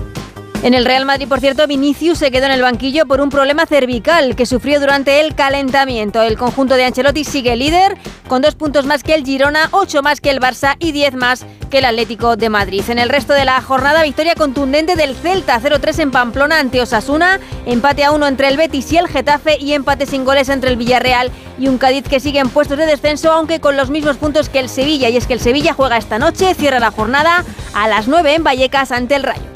En 0.62 0.74
el 0.74 0.84
Real 0.84 1.04
Madrid, 1.04 1.28
por 1.28 1.38
cierto, 1.38 1.66
Vinicius 1.66 2.18
se 2.18 2.30
quedó 2.30 2.46
en 2.46 2.52
el 2.52 2.62
banquillo 2.62 3.06
por 3.06 3.20
un 3.20 3.30
problema 3.30 3.66
cervical 3.66 4.34
que 4.34 4.46
sufrió 4.46 4.80
durante 4.80 5.20
el 5.20 5.34
calentamiento. 5.34 6.22
El 6.22 6.36
conjunto 6.36 6.74
de 6.74 6.84
Ancelotti 6.84 7.24
sigue 7.24 7.54
líder 7.54 7.96
con 8.26 8.42
dos 8.42 8.56
puntos 8.56 8.84
más 8.84 9.04
que 9.04 9.14
el 9.14 9.24
Girona, 9.24 9.68
ocho 9.70 10.02
más 10.02 10.20
que 10.20 10.30
el 10.30 10.40
Barça 10.40 10.74
y 10.80 10.90
diez 10.90 11.14
más 11.14 11.46
que 11.70 11.78
el 11.78 11.84
Atlético 11.84 12.36
de 12.36 12.48
Madrid. 12.48 12.82
En 12.88 12.98
el 12.98 13.08
resto 13.08 13.32
de 13.32 13.44
la 13.44 13.60
jornada, 13.60 14.02
victoria 14.02 14.34
contundente 14.34 14.96
del 14.96 15.14
Celta, 15.14 15.60
0-3 15.60 16.00
en 16.00 16.10
Pamplona 16.10 16.58
ante 16.58 16.80
Osasuna, 16.80 17.38
empate 17.66 18.04
a 18.04 18.10
uno 18.10 18.26
entre 18.26 18.48
el 18.48 18.56
Betis 18.56 18.92
y 18.92 18.96
el 18.96 19.08
Getafe 19.08 19.58
y 19.60 19.72
empate 19.72 20.06
sin 20.06 20.24
goles 20.24 20.48
entre 20.48 20.70
el 20.70 20.76
Villarreal 20.76 21.30
y 21.58 21.68
un 21.68 21.78
Cádiz 21.78 22.08
que 22.08 22.18
sigue 22.18 22.40
en 22.40 22.48
puestos 22.48 22.78
de 22.78 22.86
descenso, 22.86 23.30
aunque 23.30 23.60
con 23.60 23.76
los 23.76 23.90
mismos 23.90 24.16
puntos 24.16 24.48
que 24.48 24.58
el 24.58 24.68
Sevilla. 24.68 25.08
Y 25.10 25.16
es 25.16 25.26
que 25.26 25.34
el 25.34 25.40
Sevilla 25.40 25.74
juega 25.74 25.96
esta 25.96 26.18
noche, 26.18 26.54
cierra 26.54 26.80
la 26.80 26.90
jornada 26.90 27.44
a 27.74 27.88
las 27.88 28.08
9 28.08 28.34
en 28.34 28.44
Vallecas 28.44 28.90
ante 28.90 29.14
el 29.14 29.22
Rayo. 29.22 29.55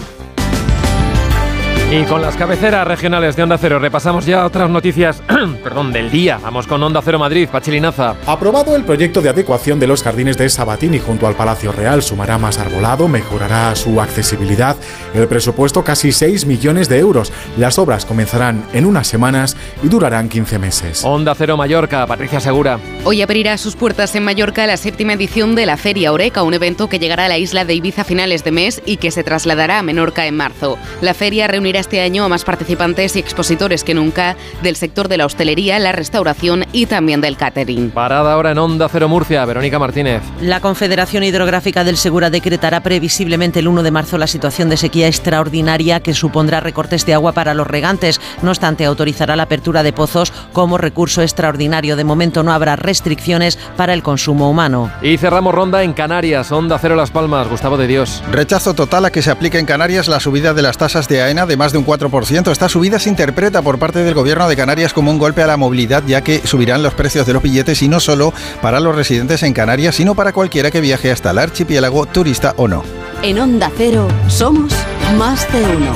Y 1.93 2.05
con 2.05 2.23
las 2.23 2.37
cabeceras 2.37 2.87
regionales 2.87 3.35
de 3.35 3.43
Onda 3.43 3.59
Cero 3.59 3.81
repasamos 3.81 4.25
ya 4.25 4.47
otras 4.47 4.71
noticias 4.71 5.21
perdón, 5.65 5.93
del 5.93 6.09
día. 6.09 6.39
Vamos 6.41 6.69
con 6.69 6.81
Onda 6.81 7.03
Cero 7.05 7.19
Madrid, 7.19 7.49
Pachilinaza. 7.51 8.15
Aprobado 8.27 8.77
el 8.77 8.85
proyecto 8.85 9.21
de 9.21 9.29
adecuación 9.29 9.81
de 9.81 9.89
los 9.89 10.05
jardines 10.05 10.39
de 10.39 10.49
Sabatini 10.49 11.01
junto 11.01 11.27
al 11.27 11.35
Palacio 11.35 11.73
Real. 11.73 12.01
Sumará 12.01 12.39
más 12.39 12.59
arbolado, 12.59 13.09
mejorará 13.09 13.75
su 13.75 14.01
accesibilidad. 14.01 14.77
El 15.15 15.27
presupuesto 15.27 15.83
casi 15.83 16.13
6 16.13 16.47
millones 16.47 16.89
de 16.89 17.01
euros. 17.01 17.33
Las 17.57 17.77
obras 17.77 18.07
comenzarán 18.07 18.65
en 18.73 18.87
unas 18.87 19.09
semanas 19.09 19.57
y 19.83 19.89
durarán 19.89 20.29
15 20.29 20.61
meses. 20.61 21.05
Onda 21.05 21.35
Cero 21.35 21.57
Mallorca, 21.57 22.07
Patricia 22.07 22.39
Segura. 22.39 22.79
Hoy 23.03 23.21
abrirá 23.21 23.59
sus 23.59 23.75
puertas 23.75 24.15
en 24.15 24.23
Mallorca 24.23 24.65
la 24.69 24.77
séptima 24.77 25.15
edición 25.15 25.57
de 25.57 25.67
la 25.67 25.77
Feria 25.77 26.13
Oreca, 26.13 26.45
un 26.45 26.55
evento 26.55 26.89
que 26.89 27.01
llegará 27.01 27.25
a 27.25 27.29
la 27.29 27.39
isla 27.39 27.65
de 27.65 27.75
Ibiza 27.75 28.03
a 28.03 28.05
finales 28.05 28.45
de 28.45 28.53
mes 28.53 28.81
y 28.87 28.99
que 28.99 29.11
se 29.11 29.25
trasladará 29.25 29.81
a 29.81 29.83
Menorca 29.83 30.27
en 30.27 30.37
marzo. 30.37 30.79
La 31.01 31.15
feria 31.15 31.49
reunirá 31.49 31.80
este 31.81 32.01
año 32.01 32.25
a 32.25 32.29
más 32.29 32.45
participantes 32.45 33.17
y 33.17 33.19
expositores 33.19 33.85
que 33.85 33.95
nunca 33.95 34.37
del 34.63 34.77
sector 34.77 35.09
de 35.09 35.17
la 35.17 35.27
hostelería, 35.27 35.79
la 35.79 35.93
restauración 35.93 36.65
y 36.73 36.87
también 36.87 37.21
del 37.21 37.37
catering. 37.37 37.91
Parada 37.91 38.33
ahora 38.33 38.53
en 38.53 38.59
Onda 38.59 38.89
Cero 38.89 39.09
Murcia, 39.09 39.45
Verónica 39.45 39.79
Martínez. 39.79 40.23
La 40.41 40.61
Confederación 40.61 41.25
Hidrográfica 41.25 41.85
del 41.85 41.97
Segura 41.97 42.31
decretará 42.31 42.81
previsiblemente 42.83 43.61
el 43.61 43.69
1 43.69 43.83
de 43.83 43.91
marzo 43.91 44.19
la 44.19 44.27
situación 44.27 44.69
de 44.69 44.77
sequía 44.77 45.09
extraordinaria 45.09 46.01
que 46.01 46.15
supondrá 46.15 46.61
recortes 46.61 47.07
de 47.07 47.15
agua 47.15 47.33
para 47.33 47.55
los 47.55 47.67
regantes. 47.67 48.21
No 48.43 48.51
obstante, 48.51 48.85
autorizará 48.85 49.37
la 49.37 49.45
apertura 49.45 49.83
de 49.83 49.93
pozos 49.93 50.33
como 50.53 50.79
recurso 50.79 51.23
extraordinario. 51.23 51.97
De 51.97 52.05
momento 52.05 52.43
no 52.43 52.53
habrá 52.53 52.77
restricciones 52.77 53.59
para 53.77 53.95
el 53.95 54.03
consumo 54.03 54.51
humano. 54.51 54.91
Y 55.03 55.17
cerramos 55.17 55.55
ronda 55.55 55.83
en 55.83 55.93
Canarias, 55.93 56.53
Onda 56.53 56.79
Cero 56.79 56.97
Las 56.97 57.11
Palmas, 57.11 57.49
Gustavo 57.49 57.77
de 57.77 57.87
Dios. 57.87 58.23
Rechazo 58.31 58.75
total 58.75 59.05
a 59.07 59.11
que 59.11 59.23
se 59.23 59.31
aplique 59.31 59.59
en 59.59 59.67
Canarias 59.67 60.09
la 60.09 60.21
subida 60.21 60.55
de 60.55 60.63
las 60.63 60.79
tasas 60.79 61.09
de 61.09 61.23
AENA 61.23 61.47
de 61.47 61.57
más 61.57 61.70
de 61.73 61.79
un 61.79 61.87
4%. 61.87 62.51
Esta 62.51 62.69
subida 62.69 62.99
se 62.99 63.09
interpreta 63.09 63.63
por 63.63 63.79
parte 63.79 64.01
del 64.01 64.15
gobierno 64.15 64.49
de 64.49 64.57
Canarias 64.57 64.93
como 64.93 65.11
un 65.11 65.19
golpe 65.19 65.43
a 65.43 65.47
la 65.47 65.57
movilidad, 65.57 66.03
ya 66.07 66.23
que 66.23 66.47
subirán 66.47 66.83
los 66.83 66.95
precios 66.95 67.27
de 67.27 67.33
los 67.33 67.43
billetes 67.43 67.83
y 67.83 67.89
no 67.89 68.01
solo 68.01 68.33
para 68.63 68.81
los 68.81 68.95
residentes 68.95 69.43
en 69.43 69.53
Canarias, 69.53 69.97
sino 69.97 70.15
para 70.15 70.33
cualquiera 70.33 70.71
que 70.71 70.81
viaje 70.81 71.11
hasta 71.11 71.31
el 71.31 71.39
archipiélago, 71.39 72.07
turista 72.07 72.55
o 72.57 72.69
no. 72.69 72.83
En 73.23 73.39
Onda 73.39 73.71
Cero 73.77 74.09
somos 74.29 74.73
más 75.17 75.51
de 75.53 75.63
uno. 75.63 75.95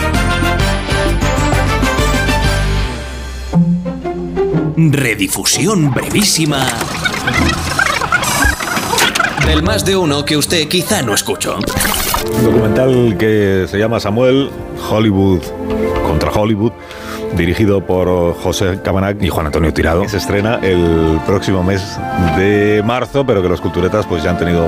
Redifusión 4.77 5.93
brevísima 5.93 6.67
del 9.47 9.63
más 9.63 9.85
de 9.85 9.97
uno 9.97 10.25
que 10.25 10.37
usted 10.37 10.69
quizá 10.69 11.03
no 11.03 11.15
escuchó. 11.15 11.59
Un 12.37 12.45
documental 12.45 13.17
que 13.19 13.67
se 13.69 13.79
llama 13.79 14.01
Samuel 14.01 14.51
Hollywood 14.91 15.43
contra 16.07 16.31
Hollywood 16.31 16.73
dirigido 17.37 17.85
por 17.85 18.35
José 18.37 18.81
Cabanac 18.83 19.23
y 19.23 19.29
Juan 19.29 19.47
Antonio 19.47 19.73
Tirado. 19.73 20.09
Se 20.09 20.19
estrena 20.19 20.61
el 20.63 21.21
próximo 21.27 21.63
mes 21.63 21.99
de 22.37 22.83
marzo, 22.85 23.27
pero 23.27 23.43
que 23.43 23.49
los 23.49 23.61
culturetas 23.61 24.07
pues 24.07 24.23
ya 24.23 24.31
han 24.31 24.39
tenido 24.39 24.67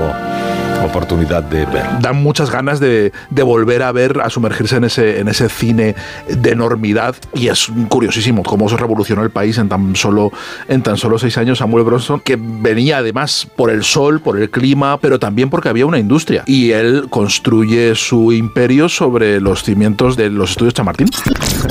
oportunidad 0.85 1.43
de 1.43 1.65
ver. 1.65 1.85
Dan 2.01 2.21
muchas 2.21 2.51
ganas 2.51 2.79
de, 2.79 3.11
de, 3.29 3.43
volver 3.43 3.83
a 3.83 3.91
ver, 3.91 4.19
a 4.21 4.29
sumergirse 4.29 4.77
en 4.77 4.85
ese, 4.85 5.19
en 5.19 5.27
ese 5.27 5.49
cine 5.49 5.95
de 6.27 6.51
enormidad 6.51 7.15
y 7.33 7.47
es 7.47 7.67
curiosísimo 7.89 8.43
cómo 8.43 8.69
se 8.69 8.77
revolucionó 8.77 9.23
el 9.23 9.29
país 9.29 9.57
en 9.57 9.69
tan 9.69 9.95
solo, 9.95 10.31
en 10.67 10.81
tan 10.81 10.97
solo 10.97 11.17
seis 11.17 11.37
años 11.37 11.59
Samuel 11.59 11.83
Bronson, 11.83 12.19
que 12.19 12.37
venía 12.39 12.97
además 12.97 13.47
por 13.55 13.69
el 13.69 13.83
sol, 13.83 14.19
por 14.19 14.39
el 14.39 14.49
clima, 14.49 14.97
pero 14.99 15.19
también 15.19 15.49
porque 15.49 15.69
había 15.69 15.85
una 15.85 15.99
industria 15.99 16.43
y 16.45 16.71
él 16.71 17.07
construye 17.09 17.95
su 17.95 18.31
imperio 18.31 18.89
sobre 18.89 19.39
los 19.39 19.63
cimientos 19.63 20.17
de 20.17 20.29
los 20.29 20.51
estudios 20.51 20.73
Chamartín. 20.73 21.09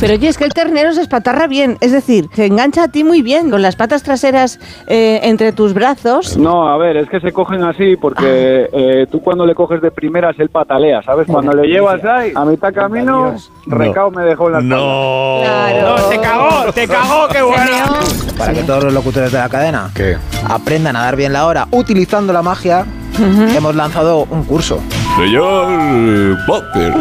Pero 0.01 0.15
oye, 0.15 0.29
es 0.29 0.39
que 0.39 0.45
el 0.45 0.53
ternero 0.53 0.93
se 0.93 1.03
espatarra 1.03 1.47
bien, 1.47 1.79
es 1.81 1.93
decir, 1.93 2.29
se 2.33 2.47
engancha 2.47 2.85
a 2.85 2.89
ti 2.89 3.05
muy 3.05 3.23
bien 3.23 3.51
con 3.51 3.63
las 3.63 3.77
patas 3.77 4.03
traseras 4.03 4.59
eh, 4.87 5.21
entre 5.23 5.53
tus 5.53 5.75
brazos. 5.75 6.37
No, 6.37 6.69
a 6.69 6.77
ver, 6.77 6.97
es 6.97 7.09
que 7.09 7.21
se 7.21 7.33
cogen 7.33 7.63
así 7.63 7.97
porque... 7.97 8.69
Eh, 8.73 8.96
tú 9.11 9.21
cuando 9.21 9.45
le 9.45 9.55
coges 9.55 9.83
de 9.83 9.91
primeras 9.91 10.35
él 10.39 10.49
patalea, 10.49 11.03
¿sabes? 11.03 11.27
Cuando 11.27 11.53
le 11.53 11.69
llevas 11.69 12.03
ahí 12.05 12.33
a 12.35 12.45
mitad 12.45 12.73
camino, 12.73 13.35
recao 13.67 14.11
me 14.11 14.23
dejó 14.25 14.47
en 14.47 14.53
la 14.55 14.61
No. 14.61 15.41
Claro. 15.43 15.97
No, 15.97 16.03
te 16.09 16.19
cagó, 16.21 16.73
te 16.73 16.89
cagó, 16.89 17.29
qué 17.29 17.43
bueno. 17.43 17.99
Para 18.39 18.55
que 18.55 18.63
todos 18.63 18.85
los 18.85 18.93
locutores 18.93 19.33
de 19.33 19.39
la 19.39 19.49
cadena 19.49 19.91
¿Qué? 19.95 20.17
aprendan 20.49 20.97
a 20.97 21.03
dar 21.03 21.17
bien 21.17 21.33
la 21.33 21.47
hora 21.47 21.67
utilizando 21.71 22.33
la 22.33 22.43
magia, 22.43 22.87
hemos 23.19 23.75
lanzado 23.75 24.27
un 24.31 24.45
curso. 24.45 24.81
Señor 25.17 26.37
Potter, 26.47 26.95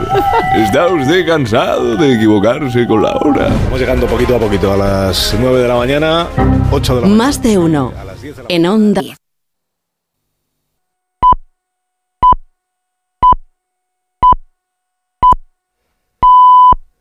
¿está 0.57 0.87
usted 0.87 1.27
cansado 1.27 1.95
de 1.97 2.15
equivocarse 2.15 2.87
con 2.87 3.03
la 3.03 3.13
hora? 3.17 3.47
Estamos 3.47 3.79
llegando 3.79 4.07
poquito 4.07 4.35
a 4.35 4.39
poquito 4.39 4.73
a 4.73 4.77
las 4.77 5.35
9 5.39 5.59
de 5.59 5.67
la 5.67 5.75
mañana, 5.75 6.27
8 6.71 6.95
de 6.95 7.01
la 7.01 7.07
mañana. 7.07 7.23
Más 7.25 7.41
de 7.41 7.57
uno. 7.57 7.91
En 8.47 8.65
Onda. 8.65 9.01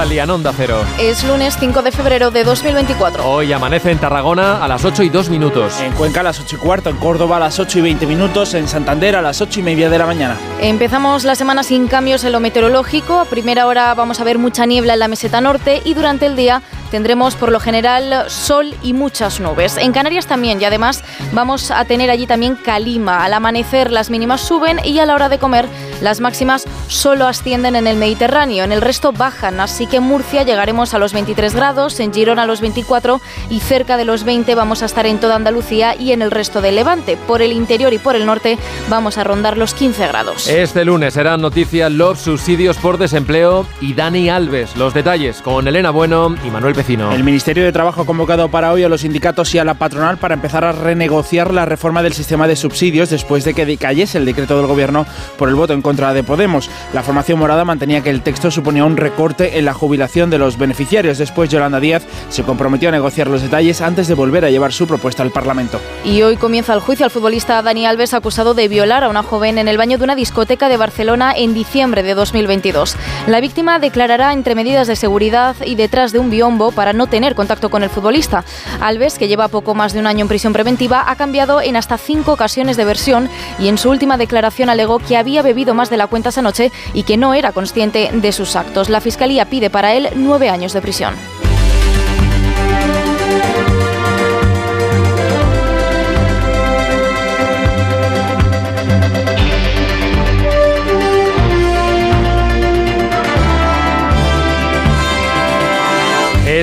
En 0.00 0.30
Onda 0.30 0.52
Cero. 0.56 0.84
Es 1.00 1.24
lunes 1.24 1.56
5 1.58 1.82
de 1.82 1.90
febrero 1.90 2.30
de 2.30 2.44
2024. 2.44 3.28
Hoy 3.28 3.52
amanece 3.52 3.90
en 3.90 3.98
Tarragona 3.98 4.64
a 4.64 4.68
las 4.68 4.84
8 4.84 5.02
y 5.02 5.08
2 5.08 5.28
minutos. 5.28 5.80
En 5.80 5.92
Cuenca 5.92 6.20
a 6.20 6.22
las 6.22 6.38
8 6.38 6.54
y 6.54 6.58
cuarto, 6.60 6.88
en 6.88 6.96
Córdoba 6.98 7.38
a 7.38 7.40
las 7.40 7.58
8 7.58 7.80
y 7.80 7.82
20 7.82 8.06
minutos, 8.06 8.54
en 8.54 8.68
Santander 8.68 9.16
a 9.16 9.22
las 9.22 9.40
8 9.40 9.58
y 9.58 9.62
media 9.64 9.90
de 9.90 9.98
la 9.98 10.06
mañana. 10.06 10.36
Empezamos 10.60 11.24
la 11.24 11.34
semana 11.34 11.64
sin 11.64 11.88
cambios 11.88 12.22
en 12.22 12.30
lo 12.30 12.38
meteorológico. 12.38 13.18
A 13.18 13.24
primera 13.24 13.66
hora 13.66 13.92
vamos 13.94 14.20
a 14.20 14.24
ver 14.24 14.38
mucha 14.38 14.66
niebla 14.66 14.92
en 14.92 15.00
la 15.00 15.08
meseta 15.08 15.40
norte 15.40 15.82
y 15.84 15.94
durante 15.94 16.26
el 16.26 16.36
día 16.36 16.62
tendremos 16.90 17.34
por 17.34 17.52
lo 17.52 17.60
general 17.60 18.24
sol 18.28 18.74
y 18.82 18.92
muchas 18.92 19.40
nubes. 19.40 19.76
En 19.76 19.92
Canarias 19.92 20.26
también 20.26 20.60
y 20.60 20.64
además 20.64 21.02
vamos 21.32 21.70
a 21.70 21.84
tener 21.84 22.10
allí 22.10 22.26
también 22.26 22.56
calima. 22.56 23.24
Al 23.24 23.34
amanecer 23.34 23.90
las 23.90 24.10
mínimas 24.10 24.40
suben 24.40 24.78
y 24.84 24.98
a 24.98 25.06
la 25.06 25.14
hora 25.14 25.28
de 25.28 25.38
comer 25.38 25.66
las 26.00 26.20
máximas 26.20 26.64
solo 26.88 27.26
ascienden 27.26 27.76
en 27.76 27.86
el 27.86 27.96
Mediterráneo. 27.96 28.64
En 28.64 28.72
el 28.72 28.80
resto 28.80 29.12
bajan, 29.12 29.60
así 29.60 29.86
que 29.86 29.96
en 29.96 30.04
Murcia 30.04 30.44
llegaremos 30.44 30.94
a 30.94 30.98
los 30.98 31.12
23 31.12 31.54
grados, 31.54 31.98
en 32.00 32.12
Girona 32.12 32.42
a 32.42 32.46
los 32.46 32.60
24 32.60 33.20
y 33.50 33.60
cerca 33.60 33.96
de 33.96 34.04
los 34.04 34.24
20 34.24 34.54
vamos 34.54 34.82
a 34.82 34.86
estar 34.86 35.06
en 35.06 35.18
toda 35.18 35.36
Andalucía 35.36 35.94
y 35.96 36.12
en 36.12 36.22
el 36.22 36.30
resto 36.30 36.60
del 36.60 36.76
Levante. 36.76 37.16
Por 37.16 37.42
el 37.42 37.52
interior 37.52 37.92
y 37.92 37.98
por 37.98 38.16
el 38.16 38.26
norte 38.26 38.58
vamos 38.88 39.18
a 39.18 39.24
rondar 39.24 39.56
los 39.56 39.74
15 39.74 40.06
grados. 40.08 40.48
Este 40.48 40.84
lunes 40.84 41.14
serán 41.14 41.40
noticias 41.40 41.90
los 41.90 42.20
subsidios 42.20 42.76
por 42.78 42.98
desempleo 42.98 43.66
y 43.80 43.94
Dani 43.94 44.30
Alves. 44.30 44.76
Los 44.76 44.94
detalles 44.94 45.42
con 45.42 45.66
Elena 45.66 45.90
Bueno 45.90 46.34
y 46.44 46.50
Manuel 46.50 46.74
Vecino. 46.78 47.12
El 47.12 47.24
Ministerio 47.24 47.64
de 47.64 47.72
Trabajo 47.72 48.02
ha 48.02 48.06
convocado 48.06 48.48
para 48.50 48.72
hoy 48.72 48.84
a 48.84 48.88
los 48.88 49.00
sindicatos 49.00 49.52
y 49.52 49.58
a 49.58 49.64
la 49.64 49.74
patronal 49.74 50.16
para 50.16 50.34
empezar 50.34 50.64
a 50.64 50.70
renegociar 50.70 51.52
la 51.52 51.64
reforma 51.64 52.04
del 52.04 52.12
sistema 52.12 52.46
de 52.46 52.54
subsidios 52.54 53.10
después 53.10 53.44
de 53.44 53.52
que 53.52 53.66
decayese 53.66 54.16
el 54.18 54.24
decreto 54.24 54.56
del 54.56 54.68
Gobierno 54.68 55.04
por 55.36 55.48
el 55.48 55.56
voto 55.56 55.72
en 55.72 55.82
contra 55.82 56.14
de 56.14 56.22
Podemos. 56.22 56.70
La 56.94 57.02
formación 57.02 57.40
morada 57.40 57.64
mantenía 57.64 58.02
que 58.02 58.10
el 58.10 58.22
texto 58.22 58.50
suponía 58.52 58.84
un 58.84 58.96
recorte 58.96 59.58
en 59.58 59.64
la 59.64 59.74
jubilación 59.74 60.30
de 60.30 60.38
los 60.38 60.56
beneficiarios. 60.56 61.18
Después, 61.18 61.50
Yolanda 61.50 61.80
Díaz 61.80 62.06
se 62.28 62.44
comprometió 62.44 62.90
a 62.90 62.92
negociar 62.92 63.26
los 63.26 63.42
detalles 63.42 63.80
antes 63.80 64.06
de 64.06 64.14
volver 64.14 64.44
a 64.44 64.50
llevar 64.50 64.72
su 64.72 64.86
propuesta 64.86 65.24
al 65.24 65.32
Parlamento. 65.32 65.80
Y 66.04 66.22
hoy 66.22 66.36
comienza 66.36 66.74
el 66.74 66.80
juicio 66.80 67.04
al 67.04 67.10
futbolista 67.10 67.60
Dani 67.60 67.86
Alves 67.86 68.14
acusado 68.14 68.54
de 68.54 68.68
violar 68.68 69.02
a 69.02 69.08
una 69.08 69.24
joven 69.24 69.58
en 69.58 69.66
el 69.66 69.78
baño 69.78 69.98
de 69.98 70.04
una 70.04 70.14
discoteca 70.14 70.68
de 70.68 70.76
Barcelona 70.76 71.32
en 71.36 71.54
diciembre 71.54 72.04
de 72.04 72.14
2022. 72.14 72.96
La 73.26 73.40
víctima 73.40 73.80
declarará 73.80 74.32
entre 74.32 74.54
medidas 74.54 74.86
de 74.86 74.94
seguridad 74.94 75.56
y 75.64 75.74
detrás 75.74 76.12
de 76.12 76.20
un 76.20 76.30
biombo 76.30 76.67
para 76.72 76.92
no 76.92 77.06
tener 77.06 77.34
contacto 77.34 77.70
con 77.70 77.82
el 77.82 77.90
futbolista. 77.90 78.44
Alves, 78.80 79.18
que 79.18 79.28
lleva 79.28 79.48
poco 79.48 79.74
más 79.74 79.92
de 79.92 80.00
un 80.00 80.06
año 80.06 80.22
en 80.22 80.28
prisión 80.28 80.52
preventiva, 80.52 81.04
ha 81.08 81.16
cambiado 81.16 81.60
en 81.60 81.76
hasta 81.76 81.98
cinco 81.98 82.32
ocasiones 82.32 82.76
de 82.76 82.84
versión 82.84 83.28
y 83.58 83.68
en 83.68 83.78
su 83.78 83.90
última 83.90 84.16
declaración 84.16 84.70
alegó 84.70 84.98
que 84.98 85.16
había 85.16 85.42
bebido 85.42 85.74
más 85.74 85.90
de 85.90 85.96
la 85.96 86.06
cuenta 86.06 86.30
esa 86.30 86.42
noche 86.42 86.72
y 86.94 87.02
que 87.02 87.16
no 87.16 87.34
era 87.34 87.52
consciente 87.52 88.10
de 88.12 88.32
sus 88.32 88.56
actos. 88.56 88.88
La 88.88 89.00
Fiscalía 89.00 89.46
pide 89.46 89.70
para 89.70 89.94
él 89.94 90.08
nueve 90.14 90.48
años 90.50 90.72
de 90.72 90.80
prisión. 90.80 91.14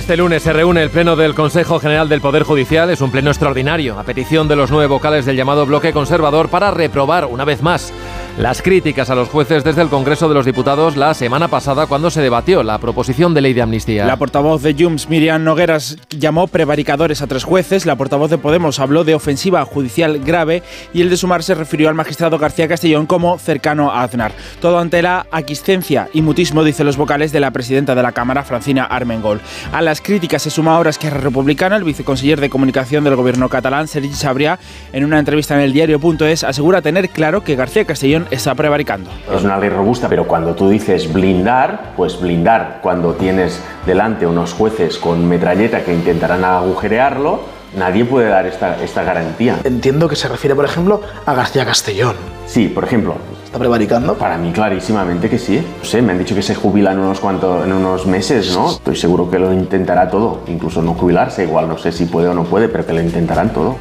Este 0.05 0.17
lunes 0.17 0.43
se 0.43 0.53
reúne 0.53 0.83
el 0.83 0.91
Pleno 0.91 1.15
del 1.15 1.33
Consejo 1.33 1.79
General 1.79 2.07
del 2.07 2.21
Poder 2.21 2.43
Judicial. 2.43 2.91
Es 2.91 3.01
un 3.01 3.09
pleno 3.09 3.31
extraordinario, 3.31 3.97
a 3.97 4.03
petición 4.03 4.47
de 4.47 4.55
los 4.55 4.69
nueve 4.69 4.85
vocales 4.85 5.25
del 5.25 5.35
llamado 5.35 5.65
bloque 5.65 5.93
conservador, 5.93 6.49
para 6.49 6.69
reprobar 6.69 7.25
una 7.25 7.43
vez 7.43 7.63
más 7.63 7.91
las 8.37 8.61
críticas 8.61 9.09
a 9.09 9.15
los 9.15 9.29
jueces 9.29 9.63
desde 9.63 9.81
el 9.81 9.87
Congreso 9.87 10.27
de 10.27 10.33
los 10.33 10.45
Diputados 10.45 10.97
la 10.97 11.13
semana 11.13 11.47
pasada 11.47 11.87
cuando 11.87 12.09
se 12.09 12.21
debatió 12.21 12.63
la 12.63 12.79
proposición 12.79 13.33
de 13.33 13.39
ley 13.39 13.53
de 13.53 13.61
amnistía. 13.61 14.05
La 14.05 14.17
portavoz 14.17 14.61
de 14.61 14.75
Junts, 14.77 15.09
Miriam 15.09 15.43
Nogueras, 15.43 15.97
llamó 16.09 16.47
prevaricadores 16.47 17.21
a 17.21 17.27
tres 17.27 17.45
jueces. 17.45 17.85
La 17.85 17.95
portavoz 17.95 18.29
de 18.29 18.37
Podemos 18.37 18.79
habló 18.79 19.05
de 19.05 19.15
ofensiva 19.15 19.63
judicial 19.63 20.19
grave 20.19 20.63
y 20.93 21.01
el 21.01 21.09
de 21.09 21.15
Sumar 21.15 21.43
se 21.43 21.55
refirió 21.55 21.87
al 21.87 21.95
magistrado 21.95 22.37
García 22.37 22.67
Castellón 22.67 23.05
como 23.05 23.39
cercano 23.39 23.89
a 23.91 24.03
Aznar. 24.03 24.33
Todo 24.59 24.79
ante 24.79 25.01
la 25.01 25.27
aquiescencia 25.31 26.09
y 26.11 26.21
mutismo, 26.21 26.65
dice 26.65 26.83
los 26.83 26.97
vocales 26.97 27.31
de 27.31 27.39
la 27.39 27.51
presidenta 27.51 27.95
de 27.95 28.03
la 28.03 28.11
Cámara, 28.11 28.43
Francina 28.43 28.83
Armengol. 28.83 29.39
A 29.71 29.81
las 29.81 30.01
críticas 30.01 30.43
se 30.43 30.49
suma 30.49 30.75
ahora 30.75 30.89
Esquerra 30.89 31.21
Republicana. 31.21 31.77
El 31.77 31.85
viceconsiller 31.85 32.41
de 32.41 32.49
comunicación 32.49 33.05
del 33.05 33.15
gobierno 33.15 33.47
catalán, 33.47 33.87
Sergi 33.87 34.13
Sabria, 34.13 34.59
en 34.91 35.05
una 35.05 35.19
entrevista 35.19 35.55
en 35.55 35.61
el 35.61 35.71
diario.es, 35.71 36.43
asegura 36.43 36.81
tener 36.81 37.09
claro 37.09 37.41
que 37.45 37.55
García 37.55 37.85
Castellón 37.85 38.24
está 38.31 38.55
prevaricando. 38.55 39.09
Es 39.33 39.43
una 39.43 39.57
ley 39.57 39.69
robusta, 39.69 40.09
pero 40.09 40.27
cuando 40.27 40.55
tú 40.55 40.69
dices 40.69 41.11
blindar, 41.11 41.93
pues 41.95 42.19
blindar 42.19 42.79
cuando 42.81 43.13
tienes 43.13 43.61
delante 43.85 44.25
unos 44.27 44.53
jueces 44.53 44.97
con 44.97 45.27
metralleta 45.27 45.83
que 45.83 45.93
intentarán 45.93 46.43
agujerearlo, 46.43 47.41
nadie 47.77 48.05
puede 48.05 48.29
dar 48.29 48.45
esta, 48.45 48.81
esta 48.83 49.03
garantía. 49.03 49.57
Entiendo 49.63 50.07
que 50.07 50.15
se 50.15 50.27
refiere, 50.27 50.55
por 50.55 50.65
ejemplo, 50.65 51.01
a 51.25 51.33
García 51.33 51.65
Castellón. 51.65 52.15
Sí, 52.45 52.67
por 52.67 52.83
ejemplo. 52.83 53.15
¿Está 53.43 53.59
prevaricando? 53.59 54.15
Para 54.15 54.37
mí 54.37 54.51
clarísimamente 54.51 55.29
que 55.29 55.39
sí. 55.39 55.65
No 55.79 55.85
sé, 55.85 56.01
me 56.01 56.11
han 56.11 56.19
dicho 56.19 56.35
que 56.35 56.41
se 56.41 56.55
jubila 56.55 56.91
en 56.91 56.99
unos, 56.99 57.19
cuantos, 57.19 57.65
en 57.65 57.71
unos 57.71 58.05
meses, 58.05 58.53
¿no? 58.53 58.71
Estoy 58.71 58.95
seguro 58.95 59.29
que 59.29 59.39
lo 59.39 59.53
intentará 59.53 60.09
todo. 60.09 60.41
Incluso 60.47 60.81
no 60.81 60.93
jubilarse, 60.93 61.43
igual 61.43 61.67
no 61.67 61.77
sé 61.77 61.91
si 61.91 62.05
puede 62.05 62.27
o 62.27 62.33
no 62.33 62.43
puede, 62.43 62.67
pero 62.67 62.85
que 62.85 62.93
lo 62.93 63.01
intentarán 63.01 63.53
todo. 63.53 63.77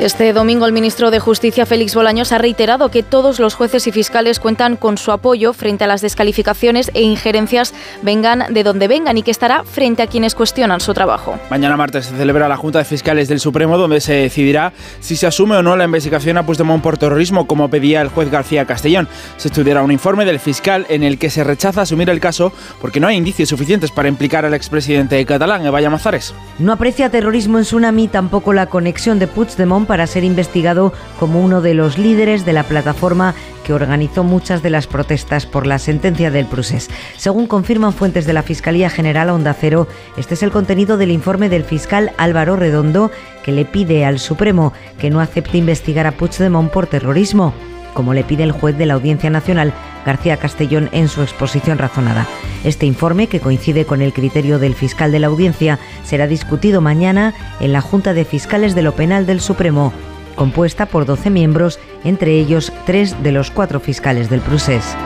Este 0.00 0.32
domingo 0.32 0.64
el 0.64 0.72
ministro 0.72 1.10
de 1.10 1.20
Justicia, 1.20 1.66
Félix 1.66 1.94
Bolaños, 1.94 2.32
ha 2.32 2.38
reiterado 2.38 2.90
que 2.90 3.02
todos 3.02 3.38
los 3.38 3.52
jueces 3.52 3.86
y 3.86 3.92
fiscales 3.92 4.40
cuentan 4.40 4.76
con 4.76 4.96
su 4.96 5.12
apoyo 5.12 5.52
frente 5.52 5.84
a 5.84 5.86
las 5.86 6.00
descalificaciones 6.00 6.90
e 6.94 7.02
injerencias 7.02 7.74
vengan 8.00 8.46
de 8.48 8.62
donde 8.62 8.88
vengan 8.88 9.18
y 9.18 9.22
que 9.22 9.30
estará 9.30 9.62
frente 9.62 10.02
a 10.02 10.06
quienes 10.06 10.34
cuestionan 10.34 10.80
su 10.80 10.94
trabajo. 10.94 11.38
Mañana 11.50 11.76
martes 11.76 12.06
se 12.06 12.16
celebra 12.16 12.48
la 12.48 12.56
Junta 12.56 12.78
de 12.78 12.86
Fiscales 12.86 13.28
del 13.28 13.40
Supremo 13.40 13.76
donde 13.76 14.00
se 14.00 14.14
decidirá 14.14 14.72
si 15.00 15.16
se 15.16 15.26
asume 15.26 15.56
o 15.56 15.62
no 15.62 15.76
la 15.76 15.84
investigación 15.84 16.38
a 16.38 16.46
Puigdemont 16.46 16.82
por 16.82 16.96
terrorismo 16.96 17.46
como 17.46 17.68
pedía 17.68 18.00
el 18.00 18.08
juez 18.08 18.30
García 18.30 18.64
Castellón. 18.64 19.06
Se 19.36 19.48
estudiará 19.48 19.82
un 19.82 19.92
informe 19.92 20.24
del 20.24 20.40
fiscal 20.40 20.86
en 20.88 21.02
el 21.02 21.18
que 21.18 21.28
se 21.28 21.44
rechaza 21.44 21.82
asumir 21.82 22.08
el 22.08 22.20
caso 22.20 22.54
porque 22.80 23.00
no 23.00 23.06
hay 23.06 23.18
indicios 23.18 23.50
suficientes 23.50 23.90
para 23.90 24.08
implicar 24.08 24.46
al 24.46 24.54
expresidente 24.54 25.22
catalán, 25.26 25.66
Evaya 25.66 25.90
Mazares. 25.90 26.32
No 26.58 26.72
aprecia 26.72 27.10
terrorismo 27.10 27.58
en 27.58 27.64
Tsunami, 27.64 28.08
tampoco 28.08 28.54
la 28.54 28.64
conexión 28.64 29.18
de 29.18 29.26
Puigdemont 29.26 29.89
para 29.90 30.06
ser 30.06 30.22
investigado 30.22 30.92
como 31.18 31.40
uno 31.40 31.62
de 31.62 31.74
los 31.74 31.98
líderes 31.98 32.44
de 32.44 32.52
la 32.52 32.62
plataforma 32.62 33.34
que 33.64 33.72
organizó 33.72 34.22
muchas 34.22 34.62
de 34.62 34.70
las 34.70 34.86
protestas 34.86 35.46
por 35.46 35.66
la 35.66 35.80
sentencia 35.80 36.30
del 36.30 36.46
Prusés. 36.46 36.88
Según 37.16 37.48
confirman 37.48 37.92
fuentes 37.92 38.24
de 38.24 38.32
la 38.32 38.44
Fiscalía 38.44 38.88
General 38.88 39.30
Onda 39.30 39.52
Cero, 39.52 39.88
este 40.16 40.34
es 40.34 40.44
el 40.44 40.52
contenido 40.52 40.96
del 40.96 41.10
informe 41.10 41.48
del 41.48 41.64
fiscal 41.64 42.12
Álvaro 42.18 42.54
Redondo 42.54 43.10
que 43.42 43.50
le 43.50 43.64
pide 43.64 44.04
al 44.04 44.20
Supremo 44.20 44.72
que 45.00 45.10
no 45.10 45.18
acepte 45.18 45.58
investigar 45.58 46.06
a 46.06 46.12
Puigdemont 46.12 46.70
por 46.70 46.86
terrorismo 46.86 47.52
como 47.94 48.14
le 48.14 48.24
pide 48.24 48.42
el 48.42 48.52
juez 48.52 48.76
de 48.76 48.86
la 48.86 48.94
Audiencia 48.94 49.30
Nacional, 49.30 49.72
García 50.04 50.36
Castellón, 50.36 50.88
en 50.92 51.08
su 51.08 51.22
exposición 51.22 51.78
razonada. 51.78 52.26
Este 52.64 52.86
informe, 52.86 53.26
que 53.26 53.40
coincide 53.40 53.84
con 53.84 54.02
el 54.02 54.12
criterio 54.12 54.58
del 54.58 54.74
fiscal 54.74 55.12
de 55.12 55.18
la 55.18 55.28
Audiencia, 55.28 55.78
será 56.04 56.26
discutido 56.26 56.80
mañana 56.80 57.34
en 57.60 57.72
la 57.72 57.80
Junta 57.80 58.14
de 58.14 58.24
Fiscales 58.24 58.74
de 58.74 58.82
lo 58.82 58.94
Penal 58.94 59.26
del 59.26 59.40
Supremo, 59.40 59.92
compuesta 60.36 60.86
por 60.86 61.04
12 61.04 61.30
miembros, 61.30 61.78
entre 62.04 62.38
ellos 62.38 62.72
tres 62.86 63.22
de 63.22 63.32
los 63.32 63.50
cuatro 63.50 63.80
fiscales 63.80 64.30
del 64.30 64.40
Prusés. 64.40 64.96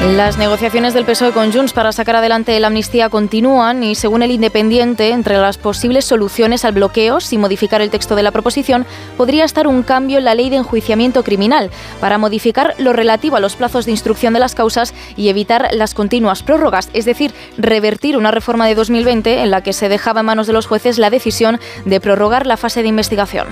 Las 0.00 0.38
negociaciones 0.38 0.94
del 0.94 1.04
PSOE 1.04 1.32
con 1.32 1.52
Junts 1.52 1.74
para 1.74 1.92
sacar 1.92 2.16
adelante 2.16 2.58
la 2.58 2.68
amnistía 2.68 3.10
continúan 3.10 3.82
y, 3.82 3.94
según 3.94 4.22
el 4.22 4.30
Independiente, 4.30 5.10
entre 5.10 5.36
las 5.36 5.58
posibles 5.58 6.06
soluciones 6.06 6.64
al 6.64 6.72
bloqueo, 6.72 7.20
sin 7.20 7.40
modificar 7.40 7.82
el 7.82 7.90
texto 7.90 8.16
de 8.16 8.22
la 8.22 8.30
proposición, 8.30 8.86
podría 9.18 9.44
estar 9.44 9.66
un 9.66 9.82
cambio 9.82 10.16
en 10.16 10.24
la 10.24 10.34
ley 10.34 10.48
de 10.48 10.56
enjuiciamiento 10.56 11.22
criminal 11.22 11.70
para 12.00 12.16
modificar 12.16 12.74
lo 12.78 12.94
relativo 12.94 13.36
a 13.36 13.40
los 13.40 13.56
plazos 13.56 13.84
de 13.84 13.90
instrucción 13.90 14.32
de 14.32 14.40
las 14.40 14.54
causas 14.54 14.94
y 15.16 15.28
evitar 15.28 15.68
las 15.74 15.92
continuas 15.92 16.42
prórrogas, 16.42 16.88
es 16.94 17.04
decir, 17.04 17.34
revertir 17.58 18.16
una 18.16 18.30
reforma 18.30 18.66
de 18.66 18.76
2020 18.76 19.42
en 19.42 19.50
la 19.50 19.62
que 19.62 19.74
se 19.74 19.90
dejaba 19.90 20.20
en 20.20 20.26
manos 20.26 20.46
de 20.46 20.54
los 20.54 20.66
jueces 20.66 20.96
la 20.96 21.10
decisión 21.10 21.60
de 21.84 22.00
prorrogar 22.00 22.46
la 22.46 22.56
fase 22.56 22.80
de 22.80 22.88
investigación. 22.88 23.48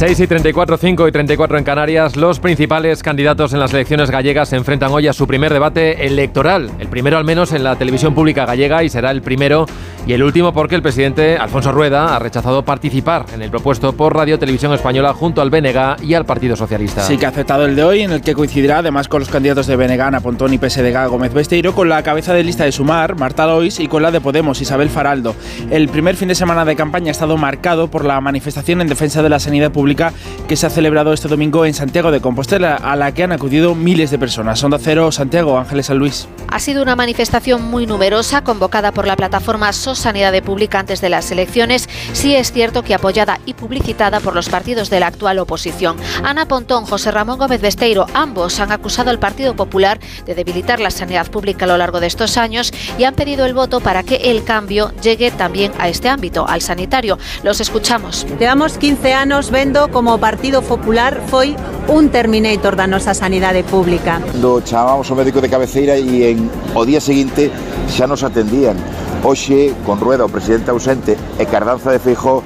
6 0.00 0.18
y 0.18 0.26
34, 0.26 0.78
5 0.78 1.08
y 1.08 1.12
34 1.12 1.58
en 1.58 1.64
Canarias, 1.64 2.16
los 2.16 2.40
principales 2.40 3.02
candidatos 3.02 3.52
en 3.52 3.60
las 3.60 3.74
elecciones 3.74 4.10
gallegas 4.10 4.48
se 4.48 4.56
enfrentan 4.56 4.92
hoy 4.92 5.08
a 5.08 5.12
su 5.12 5.26
primer 5.26 5.52
debate 5.52 6.06
electoral, 6.06 6.70
el 6.78 6.88
primero 6.88 7.18
al 7.18 7.26
menos 7.26 7.52
en 7.52 7.62
la 7.62 7.76
televisión 7.76 8.14
pública 8.14 8.46
gallega 8.46 8.82
y 8.82 8.88
será 8.88 9.10
el 9.10 9.20
primero 9.20 9.66
y 10.06 10.12
el 10.12 10.22
último 10.22 10.52
porque 10.52 10.74
el 10.74 10.82
presidente 10.82 11.36
Alfonso 11.36 11.72
Rueda 11.72 12.14
ha 12.14 12.18
rechazado 12.18 12.64
participar 12.64 13.26
en 13.32 13.42
el 13.42 13.50
propuesto 13.50 13.92
por 13.92 14.14
Radio 14.14 14.38
Televisión 14.38 14.72
Española 14.72 15.12
junto 15.12 15.42
al 15.42 15.50
BNG 15.50 16.02
y 16.02 16.14
al 16.14 16.24
Partido 16.24 16.56
Socialista. 16.56 17.02
Sí 17.02 17.16
que 17.16 17.26
ha 17.26 17.30
aceptado 17.30 17.64
el 17.66 17.76
de 17.76 17.84
hoy 17.84 18.00
en 18.02 18.12
el 18.12 18.20
que 18.20 18.34
coincidirá 18.34 18.78
además 18.78 19.08
con 19.08 19.20
los 19.20 19.28
candidatos 19.28 19.66
de 19.66 19.76
BNG, 19.76 20.00
Ana 20.00 20.20
Pontón 20.20 20.54
y 20.54 20.58
PSDG 20.58 21.08
Gómez 21.08 21.32
Besteiro, 21.32 21.74
con 21.74 21.88
la 21.88 22.02
cabeza 22.02 22.32
de 22.32 22.42
lista 22.42 22.64
de 22.64 22.72
Sumar, 22.72 23.16
Marta 23.16 23.46
Lois 23.46 23.80
y 23.80 23.88
con 23.88 24.02
la 24.02 24.10
de 24.10 24.20
Podemos, 24.20 24.60
Isabel 24.60 24.90
Faraldo. 24.90 25.34
El 25.70 25.88
primer 25.88 26.16
fin 26.16 26.28
de 26.28 26.34
semana 26.34 26.64
de 26.64 26.76
campaña 26.76 27.08
ha 27.08 27.12
estado 27.12 27.36
marcado 27.36 27.88
por 27.88 28.04
la 28.04 28.20
manifestación 28.20 28.80
en 28.80 28.88
defensa 28.88 29.22
de 29.22 29.28
la 29.28 29.38
sanidad 29.38 29.70
pública 29.70 30.12
que 30.48 30.56
se 30.56 30.66
ha 30.66 30.70
celebrado 30.70 31.12
este 31.12 31.28
domingo 31.28 31.64
en 31.64 31.74
Santiago 31.74 32.10
de 32.10 32.20
Compostela, 32.20 32.76
a 32.76 32.96
la 32.96 33.12
que 33.12 33.22
han 33.22 33.32
acudido 33.32 33.74
miles 33.74 34.10
de 34.10 34.18
personas. 34.18 34.58
Sonda 34.58 34.78
Cero, 34.80 35.12
Santiago, 35.12 35.58
Ángeles 35.58 35.86
San 35.86 35.98
Luis. 35.98 36.28
Ha 36.48 36.58
sido 36.58 36.82
una 36.82 36.96
manifestación 36.96 37.70
muy 37.70 37.86
numerosa, 37.86 38.42
convocada 38.42 38.92
por 38.92 39.06
la 39.06 39.16
plataforma 39.16 39.72
SOS 39.90 39.98
Sanidad 39.98 40.32
de 40.32 40.42
Pública 40.42 40.78
antes 40.78 41.00
de 41.00 41.08
las 41.08 41.30
elecciones. 41.30 41.88
Sí 42.12 42.34
es 42.34 42.52
cierto 42.52 42.82
que 42.82 42.94
apoyada 42.94 43.40
y 43.46 43.54
publicitada 43.54 44.20
por 44.20 44.34
los 44.34 44.48
partidos 44.48 44.90
de 44.90 45.00
la 45.00 45.08
actual 45.08 45.38
oposición. 45.38 45.96
Ana 46.22 46.46
Pontón, 46.46 46.86
José 46.86 47.10
Ramón 47.10 47.38
Gómez 47.38 47.60
Besteiro, 47.60 48.06
ambos 48.14 48.60
han 48.60 48.72
acusado 48.72 49.10
al 49.10 49.18
Partido 49.18 49.54
Popular 49.54 49.98
de 50.26 50.34
debilitar 50.34 50.80
la 50.80 50.90
sanidad 50.90 51.30
pública 51.30 51.64
a 51.64 51.68
lo 51.68 51.76
largo 51.76 52.00
de 52.00 52.06
estos 52.06 52.36
años 52.36 52.72
y 52.98 53.04
han 53.04 53.14
pedido 53.14 53.46
el 53.46 53.54
voto 53.54 53.80
para 53.80 54.02
que 54.02 54.16
el 54.16 54.44
cambio 54.44 54.92
llegue 55.02 55.30
también 55.30 55.72
a 55.78 55.88
este 55.88 56.08
ámbito, 56.08 56.46
al 56.46 56.60
sanitario. 56.60 57.18
Los 57.42 57.60
escuchamos. 57.60 58.26
Llevamos 58.38 58.78
15 58.78 59.12
años 59.12 59.50
vendo 59.50 59.90
como 59.90 60.18
Partido 60.18 60.62
Popular 60.62 61.20
foi 61.28 61.56
un 61.88 62.10
terminator 62.10 62.76
da 62.76 62.86
nosa 62.86 63.14
sanidade 63.14 63.62
pública. 63.64 64.20
Cando 64.20 64.62
chamábamos 64.62 65.10
ao 65.10 65.16
médico 65.16 65.40
de 65.40 65.48
cabeceira 65.48 65.96
e 65.96 66.30
en 66.30 66.50
o 66.74 66.84
día 66.84 67.00
seguinte 67.00 67.50
xa 67.88 68.06
nos 68.06 68.22
atendían. 68.22 68.76
Hoxe, 69.22 69.74
con 69.86 70.00
Rueda, 70.00 70.26
presidente 70.28 70.70
ausente, 70.70 71.16
e 71.38 71.46
Cardanza 71.46 71.90
de 71.90 71.98
Feijó, 71.98 72.42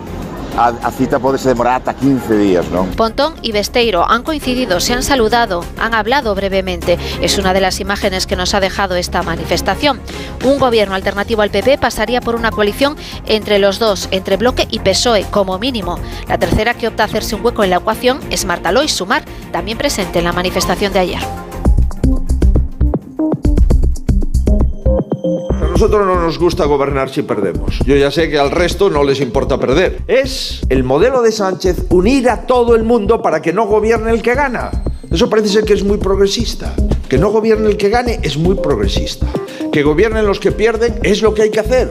a, 0.57 0.69
a 0.69 0.91
cita 0.91 1.19
podese 1.19 1.49
demorar 1.49 1.79
hasta 1.79 1.95
15 1.95 2.37
días, 2.37 2.71
¿no? 2.71 2.85
Pontón 2.97 3.35
y 3.43 3.53
Besteiro 3.53 4.09
han 4.09 4.23
coincidido, 4.23 4.81
se 4.81 4.93
han 4.93 5.03
saludado, 5.03 5.65
han 5.79 5.95
hablado 5.95 6.35
brevemente. 6.35 6.99
Es 7.21 7.39
una 7.39 7.53
de 7.53 7.61
las 7.61 7.81
imágenes 7.81 8.27
que 8.27 8.37
nos 8.37 8.55
ha 8.55 8.61
dejado 8.61 8.95
esta 8.97 9.23
manifestación. 9.23 10.01
Un 10.45 10.59
gobierno 10.59 10.95
alternativo 10.95 11.43
al 11.43 11.51
PP 11.51 11.79
pasaría 11.79 12.21
por 12.21 12.35
una 12.37 12.51
coalición 12.51 12.97
entre 13.27 13.59
los 13.59 13.79
dos, 13.79 14.09
entre 14.11 14.37
Bloque 14.37 14.67
y 14.71 14.79
PSOE, 14.79 15.27
como 15.31 15.59
mínimo. 15.59 15.99
La 16.29 16.39
tercera 16.39 16.75
que 16.75 16.89
opta 16.89 17.03
a 17.03 17.07
hacerse 17.07 17.35
un 17.35 17.45
hueco 17.45 17.65
en 17.65 17.71
la 17.71 17.77
ecuación 17.77 18.21
es 18.31 18.45
Marta 18.45 18.73
Lois 18.73 18.93
Sumar, 18.93 19.25
también 19.53 19.79
presente 19.79 20.19
en 20.21 20.25
la 20.25 20.33
manifestación 20.33 20.93
de 20.93 20.99
ayer. 21.01 21.21
Nosotros 25.75 26.07
no 26.07 26.21
nos 26.21 26.39
gusta 26.39 26.67
gobernar 26.67 27.11
si 27.11 27.23
perdemos. 27.23 27.81
Yo 27.85 27.97
ya 27.97 28.09
sé 28.13 28.31
que 28.31 28.39
al 28.39 28.53
resto 28.53 28.89
no 28.91 29.03
les 29.03 29.21
importa 29.21 29.59
perder. 29.59 30.03
Es 30.07 30.61
el 30.69 30.85
modelo 30.85 31.21
de 31.21 31.33
Sánchez 31.33 31.87
unir 31.91 32.31
a 32.31 32.47
todo 32.47 32.77
el 32.77 32.85
mundo 32.85 33.21
para 33.21 33.43
que 33.43 33.53
no 33.53 33.67
gobierne 33.67 34.13
el 34.13 34.23
que 34.23 34.37
gana. 34.37 34.71
Eso 35.11 35.29
parece 35.29 35.49
ser 35.49 35.65
que 35.65 35.73
es 35.73 35.83
muy 35.83 35.99
progresista. 35.99 36.73
Que 37.09 37.19
no 37.19 37.33
gobierne 37.33 37.71
el 37.71 37.77
que 37.77 37.89
gane 37.89 38.21
es 38.23 38.37
muy 38.37 38.55
progresista. 38.55 39.27
Que 39.73 39.83
gobiernen 39.83 40.27
los 40.27 40.39
que 40.39 40.53
pierden 40.53 40.95
es 41.03 41.23
lo 41.23 41.35
que 41.35 41.43
hay 41.43 41.51
que 41.51 41.59
hacer. 41.59 41.91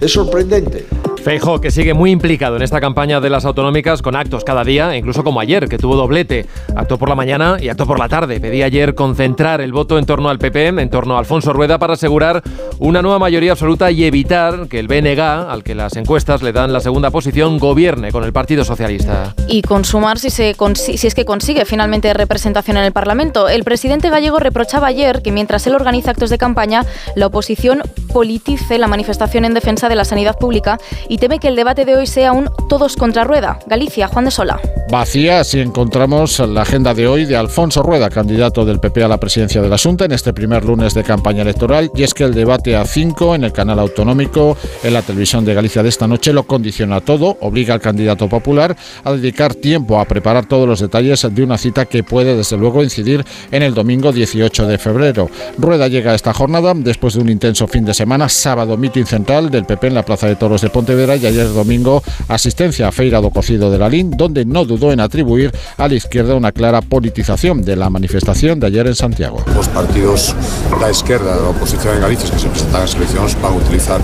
Es 0.00 0.12
sorprendente. 0.12 0.86
Feijo, 1.24 1.58
que 1.58 1.70
sigue 1.70 1.94
muy 1.94 2.10
implicado 2.10 2.56
en 2.56 2.62
esta 2.62 2.82
campaña 2.82 3.18
de 3.18 3.30
las 3.30 3.46
autonómicas 3.46 4.02
con 4.02 4.14
actos 4.14 4.44
cada 4.44 4.62
día, 4.62 4.94
incluso 4.94 5.24
como 5.24 5.40
ayer, 5.40 5.70
que 5.70 5.78
tuvo 5.78 5.96
doblete. 5.96 6.44
Acto 6.76 6.98
por 6.98 7.08
la 7.08 7.14
mañana 7.14 7.56
y 7.58 7.70
acto 7.70 7.86
por 7.86 7.98
la 7.98 8.10
tarde. 8.10 8.40
Pedí 8.40 8.62
ayer 8.62 8.94
concentrar 8.94 9.62
el 9.62 9.72
voto 9.72 9.98
en 9.98 10.04
torno 10.04 10.28
al 10.28 10.38
PP, 10.38 10.68
en 10.68 10.90
torno 10.90 11.16
a 11.16 11.20
Alfonso 11.20 11.54
Rueda, 11.54 11.78
para 11.78 11.94
asegurar 11.94 12.42
una 12.78 13.00
nueva 13.00 13.18
mayoría 13.18 13.52
absoluta 13.52 13.90
y 13.90 14.04
evitar 14.04 14.68
que 14.68 14.78
el 14.78 14.86
BNG, 14.86 15.18
al 15.18 15.62
que 15.62 15.74
las 15.74 15.96
encuestas 15.96 16.42
le 16.42 16.52
dan 16.52 16.74
la 16.74 16.80
segunda 16.80 17.10
posición, 17.10 17.58
gobierne 17.58 18.12
con 18.12 18.22
el 18.24 18.34
Partido 18.34 18.62
Socialista. 18.62 19.34
Y 19.48 19.62
consumar 19.62 20.18
si, 20.18 20.28
si 20.28 21.06
es 21.06 21.14
que 21.14 21.24
consigue 21.24 21.64
finalmente 21.64 22.12
representación 22.12 22.76
en 22.76 22.84
el 22.84 22.92
Parlamento. 22.92 23.48
El 23.48 23.64
presidente 23.64 24.10
gallego 24.10 24.40
reprochaba 24.40 24.88
ayer 24.88 25.22
que 25.22 25.32
mientras 25.32 25.66
él 25.66 25.74
organiza 25.74 26.10
actos 26.10 26.28
de 26.28 26.36
campaña, 26.36 26.84
la 27.16 27.28
oposición 27.28 27.80
politice 28.12 28.78
la 28.78 28.88
manifestación 28.88 29.46
en 29.46 29.54
defensa 29.54 29.88
de 29.88 29.94
la 29.94 30.04
sanidad 30.04 30.36
pública 30.38 30.78
teme 31.18 31.38
que 31.38 31.48
el 31.48 31.56
debate 31.56 31.84
de 31.84 31.96
hoy 31.96 32.06
sea 32.06 32.32
un 32.32 32.50
todos 32.68 32.96
contra 32.96 33.24
Rueda. 33.24 33.58
Galicia, 33.66 34.08
Juan 34.08 34.24
de 34.24 34.30
Sola. 34.30 34.60
Vacía, 34.90 35.40
así 35.40 35.60
encontramos 35.60 36.38
la 36.40 36.62
agenda 36.62 36.94
de 36.94 37.06
hoy 37.06 37.24
de 37.24 37.36
Alfonso 37.36 37.82
Rueda, 37.82 38.10
candidato 38.10 38.64
del 38.64 38.80
PP 38.80 39.02
a 39.04 39.08
la 39.08 39.18
presidencia 39.18 39.60
de 39.60 39.68
la 39.68 39.78
Junta 39.78 40.04
en 40.04 40.12
este 40.12 40.32
primer 40.32 40.64
lunes 40.64 40.94
de 40.94 41.02
campaña 41.02 41.42
electoral. 41.42 41.90
Y 41.94 42.02
es 42.02 42.14
que 42.14 42.24
el 42.24 42.34
debate 42.34 42.76
a 42.76 42.84
5 42.84 43.34
en 43.34 43.44
el 43.44 43.52
canal 43.52 43.78
autonómico, 43.78 44.56
en 44.82 44.94
la 44.94 45.02
televisión 45.02 45.44
de 45.44 45.54
Galicia 45.54 45.82
de 45.82 45.88
esta 45.88 46.06
noche, 46.06 46.32
lo 46.32 46.44
condiciona 46.44 47.00
todo, 47.00 47.36
obliga 47.40 47.74
al 47.74 47.80
candidato 47.80 48.28
popular 48.28 48.76
a 49.04 49.12
dedicar 49.12 49.54
tiempo 49.54 50.00
a 50.00 50.04
preparar 50.04 50.46
todos 50.46 50.68
los 50.68 50.80
detalles 50.80 51.26
de 51.30 51.42
una 51.42 51.58
cita 51.58 51.86
que 51.86 52.02
puede, 52.02 52.36
desde 52.36 52.56
luego, 52.56 52.82
incidir 52.82 53.24
en 53.50 53.62
el 53.62 53.74
domingo 53.74 54.12
18 54.12 54.66
de 54.66 54.78
febrero. 54.78 55.30
Rueda 55.58 55.88
llega 55.88 56.12
a 56.12 56.14
esta 56.14 56.32
jornada 56.32 56.72
después 56.74 57.14
de 57.14 57.20
un 57.20 57.28
intenso 57.28 57.66
fin 57.66 57.84
de 57.84 57.94
semana, 57.94 58.28
sábado 58.28 58.76
mitin 58.76 59.06
central 59.06 59.50
del 59.50 59.64
PP 59.64 59.88
en 59.88 59.94
la 59.94 60.04
Plaza 60.04 60.26
de 60.26 60.36
Toros 60.36 60.60
de 60.60 60.70
Pontevedra 60.70 61.03
y 61.04 61.26
ayer 61.26 61.52
domingo 61.52 62.02
asistencia 62.28 62.88
a 62.88 62.92
Feira 62.92 63.20
do 63.20 63.28
Cocido 63.28 63.70
de 63.70 63.78
la 63.78 63.88
LIN, 63.88 64.10
donde 64.16 64.44
no 64.44 64.64
dudó 64.64 64.92
en 64.92 65.00
atribuir 65.00 65.52
a 65.76 65.86
la 65.86 65.94
izquierda 65.94 66.34
una 66.34 66.52
clara 66.52 66.80
politización 66.80 67.62
de 67.62 67.76
la 67.76 67.90
manifestación 67.90 68.58
de 68.58 68.66
ayer 68.68 68.86
en 68.86 68.94
Santiago. 68.94 69.44
Los 69.54 69.68
partidos 69.68 70.34
la 70.80 70.90
izquierda, 70.90 71.36
la 71.36 71.48
oposición 71.48 71.94
en 71.96 72.00
Galicia 72.00 72.30
que 72.30 72.38
se 72.38 72.48
presentan 72.48 72.82
a 72.82 72.84
elecciones 72.84 73.40
van 73.40 73.52
a 73.52 73.56
utilizar 73.56 74.00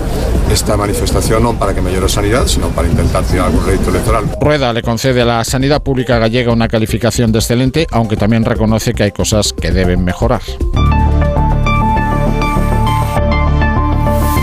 esta 0.51 0.77
manifestación 0.77 1.43
no 1.43 1.57
para 1.57 1.73
que 1.73 1.81
mejore 1.81 2.09
sanidad, 2.09 2.45
sino 2.47 2.69
para 2.69 2.87
intentar 2.87 3.23
tirar 3.23 3.47
algún 3.47 3.65
rédito 3.65 3.89
electoral. 3.89 4.25
Rueda 4.39 4.73
le 4.73 4.81
concede 4.81 5.21
a 5.21 5.25
la 5.25 5.43
sanidad 5.43 5.81
pública 5.81 6.19
gallega 6.19 6.53
una 6.53 6.67
calificación 6.67 7.31
de 7.31 7.39
excelente, 7.39 7.87
aunque 7.91 8.15
también 8.15 8.45
reconoce 8.45 8.93
que 8.93 9.03
hay 9.03 9.11
cosas 9.11 9.53
que 9.53 9.71
deben 9.71 10.03
mejorar. 10.03 10.41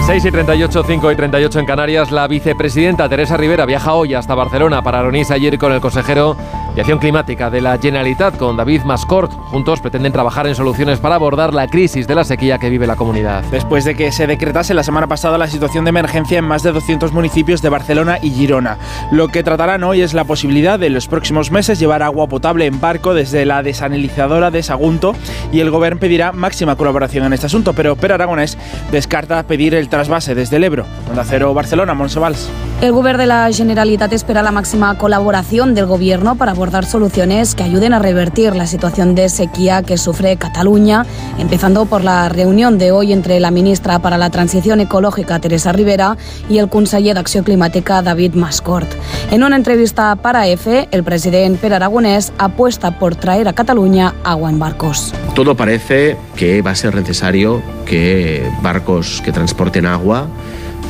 6 0.09 0.25
y 0.25 0.31
38, 0.31 0.85
5 0.87 1.13
y 1.13 1.17
38 1.17 1.61
en 1.61 1.67
Canarias, 1.67 2.11
la 2.11 2.27
vicepresidenta 2.27 3.11
Teresa 3.11 3.37
Rivera 3.37 3.67
viaja 3.67 3.93
hoy 3.93 4.15
hasta 4.15 4.35
Barcelona 4.35 4.81
para 4.81 5.03
reunirse 5.03 5.35
ayer 5.35 5.59
con 5.59 5.71
el 5.71 5.83
consejero 5.83 6.35
de 6.75 6.81
Acción 6.81 6.99
Climática 6.99 7.51
de 7.51 7.61
la 7.61 7.79
Generalitat, 7.79 8.37
con 8.37 8.57
David 8.57 8.83
Mascort. 8.83 9.31
Juntos 9.51 9.81
pretenden 9.81 10.13
trabajar 10.13 10.49
en 10.49 10.57
soluciones 10.57 10.99
para 10.99 11.15
abordar 11.15 11.55
la 11.55 11.69
crisis 11.69 12.09
de 12.09 12.17
la 12.17 12.25
sequía 12.25 12.59
que 12.59 12.71
vive 12.71 12.87
la 12.87 12.97
comunidad. 12.97 13.45
Después 13.53 13.85
de 13.85 13.95
que 13.95 14.11
se 14.11 14.27
decretase 14.27 14.75
la 14.75 14.83
semana 14.83 15.07
pasada 15.07 15.39
la 15.39 15.47
situación 15.47 15.85
de 15.85 15.91
emergencia 15.91 16.39
en 16.39 16.45
más 16.45 16.65
de 16.65 16.73
200 16.73 17.13
municipios 17.13 17.63
de 17.63 17.69
Barcelona 17.69 18.19
y 18.21 18.31
Girona. 18.31 18.79
Lo 19.13 19.29
que 19.29 19.45
tratarán 19.45 19.85
hoy 19.85 20.01
es 20.03 20.13
la 20.13 20.25
posibilidad 20.25 20.79
de 20.79 20.89
en 20.89 20.95
los 20.95 21.07
próximos 21.07 21.51
meses 21.51 21.79
llevar 21.79 22.03
agua 22.03 22.27
potable 22.27 22.65
en 22.65 22.81
barco 22.81 23.13
desde 23.13 23.45
la 23.45 23.63
desanalizadora 23.63 24.51
de 24.51 24.63
Sagunto 24.63 25.15
y 25.53 25.61
el 25.61 25.71
gobierno 25.71 26.01
pedirá 26.01 26.33
máxima 26.33 26.77
colaboración 26.77 27.27
en 27.27 27.35
este 27.35 27.47
asunto, 27.47 27.75
pero 27.75 27.95
Per 27.95 28.13
Aragonés 28.13 28.57
descarta 28.91 29.43
pedir 29.43 29.75
el 29.75 29.91
trasvase 29.91 30.35
desde 30.35 30.57
el 30.57 30.65
Ebro. 30.65 30.87
Onda 31.11 31.25
Cero 31.25 31.53
Barcelona, 31.53 31.93
Monsevals. 31.93 32.49
El 32.81 32.93
gobierno 32.93 33.21
de 33.21 33.27
la 33.27 33.53
Generalitat 33.53 34.13
espera 34.15 34.41
la 34.43 34.51
máxima 34.51 34.97
colaboración 34.97 35.75
del 35.75 35.87
gobierno 35.87 36.37
para 36.37 36.55
abordar 36.59 36.87
soluciones 36.87 37.55
que 37.55 37.63
ayuden 37.63 37.93
a 37.93 38.01
revertir 38.01 38.57
la 38.57 38.67
situación 38.67 39.15
de 39.15 39.29
sequía 39.29 39.85
que 39.85 39.97
sufre 39.97 40.37
Cataluña, 40.37 41.07
empezando 41.39 41.87
por 41.87 42.03
la 42.03 42.29
reunión 42.29 42.79
de 42.79 42.91
hoy 42.91 43.13
entre 43.13 43.39
la 43.39 43.53
ministra 43.53 44.01
para 44.01 44.19
la 44.19 44.31
Transición 44.31 44.81
Ecológica, 44.81 45.39
Teresa 45.39 45.71
Rivera, 45.71 46.17
y 46.51 46.59
el 46.59 46.69
conseller 46.69 47.15
d'Acció 47.15 47.45
Climàtica, 47.45 48.03
David 48.03 48.35
Mascort. 48.35 48.91
En 49.31 49.45
una 49.45 49.55
entrevista 49.55 50.17
para 50.17 50.49
EFE, 50.49 50.89
el 50.91 51.05
presidente 51.05 51.61
Per 51.61 51.75
Aragonés 51.75 52.33
apuesta 52.39 52.99
por 52.99 53.15
traer 53.15 53.47
a 53.47 53.53
Cataluña 53.53 54.15
agua 54.25 54.51
en 54.51 54.59
barcos. 54.59 55.15
Todo 55.37 55.55
parece 55.55 56.17
que 56.35 56.61
va 56.61 56.73
a 56.73 56.75
ser 56.75 56.93
necesario 56.97 57.63
que 57.87 58.51
barcos 58.63 59.23
que 59.25 59.31
transporten 59.31 59.87
agua 59.87 60.27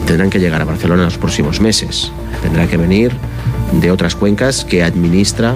tendrán 0.06 0.30
que 0.30 0.40
llegar 0.40 0.62
a 0.62 0.64
Barcelona 0.64 1.02
en 1.02 1.08
los 1.08 1.18
próximos 1.18 1.60
meses. 1.60 2.10
Tendrá 2.40 2.66
que 2.66 2.78
venir 2.78 3.12
de 3.72 3.90
otras 3.90 4.14
cuencas 4.14 4.64
que 4.64 4.82
administra 4.82 5.54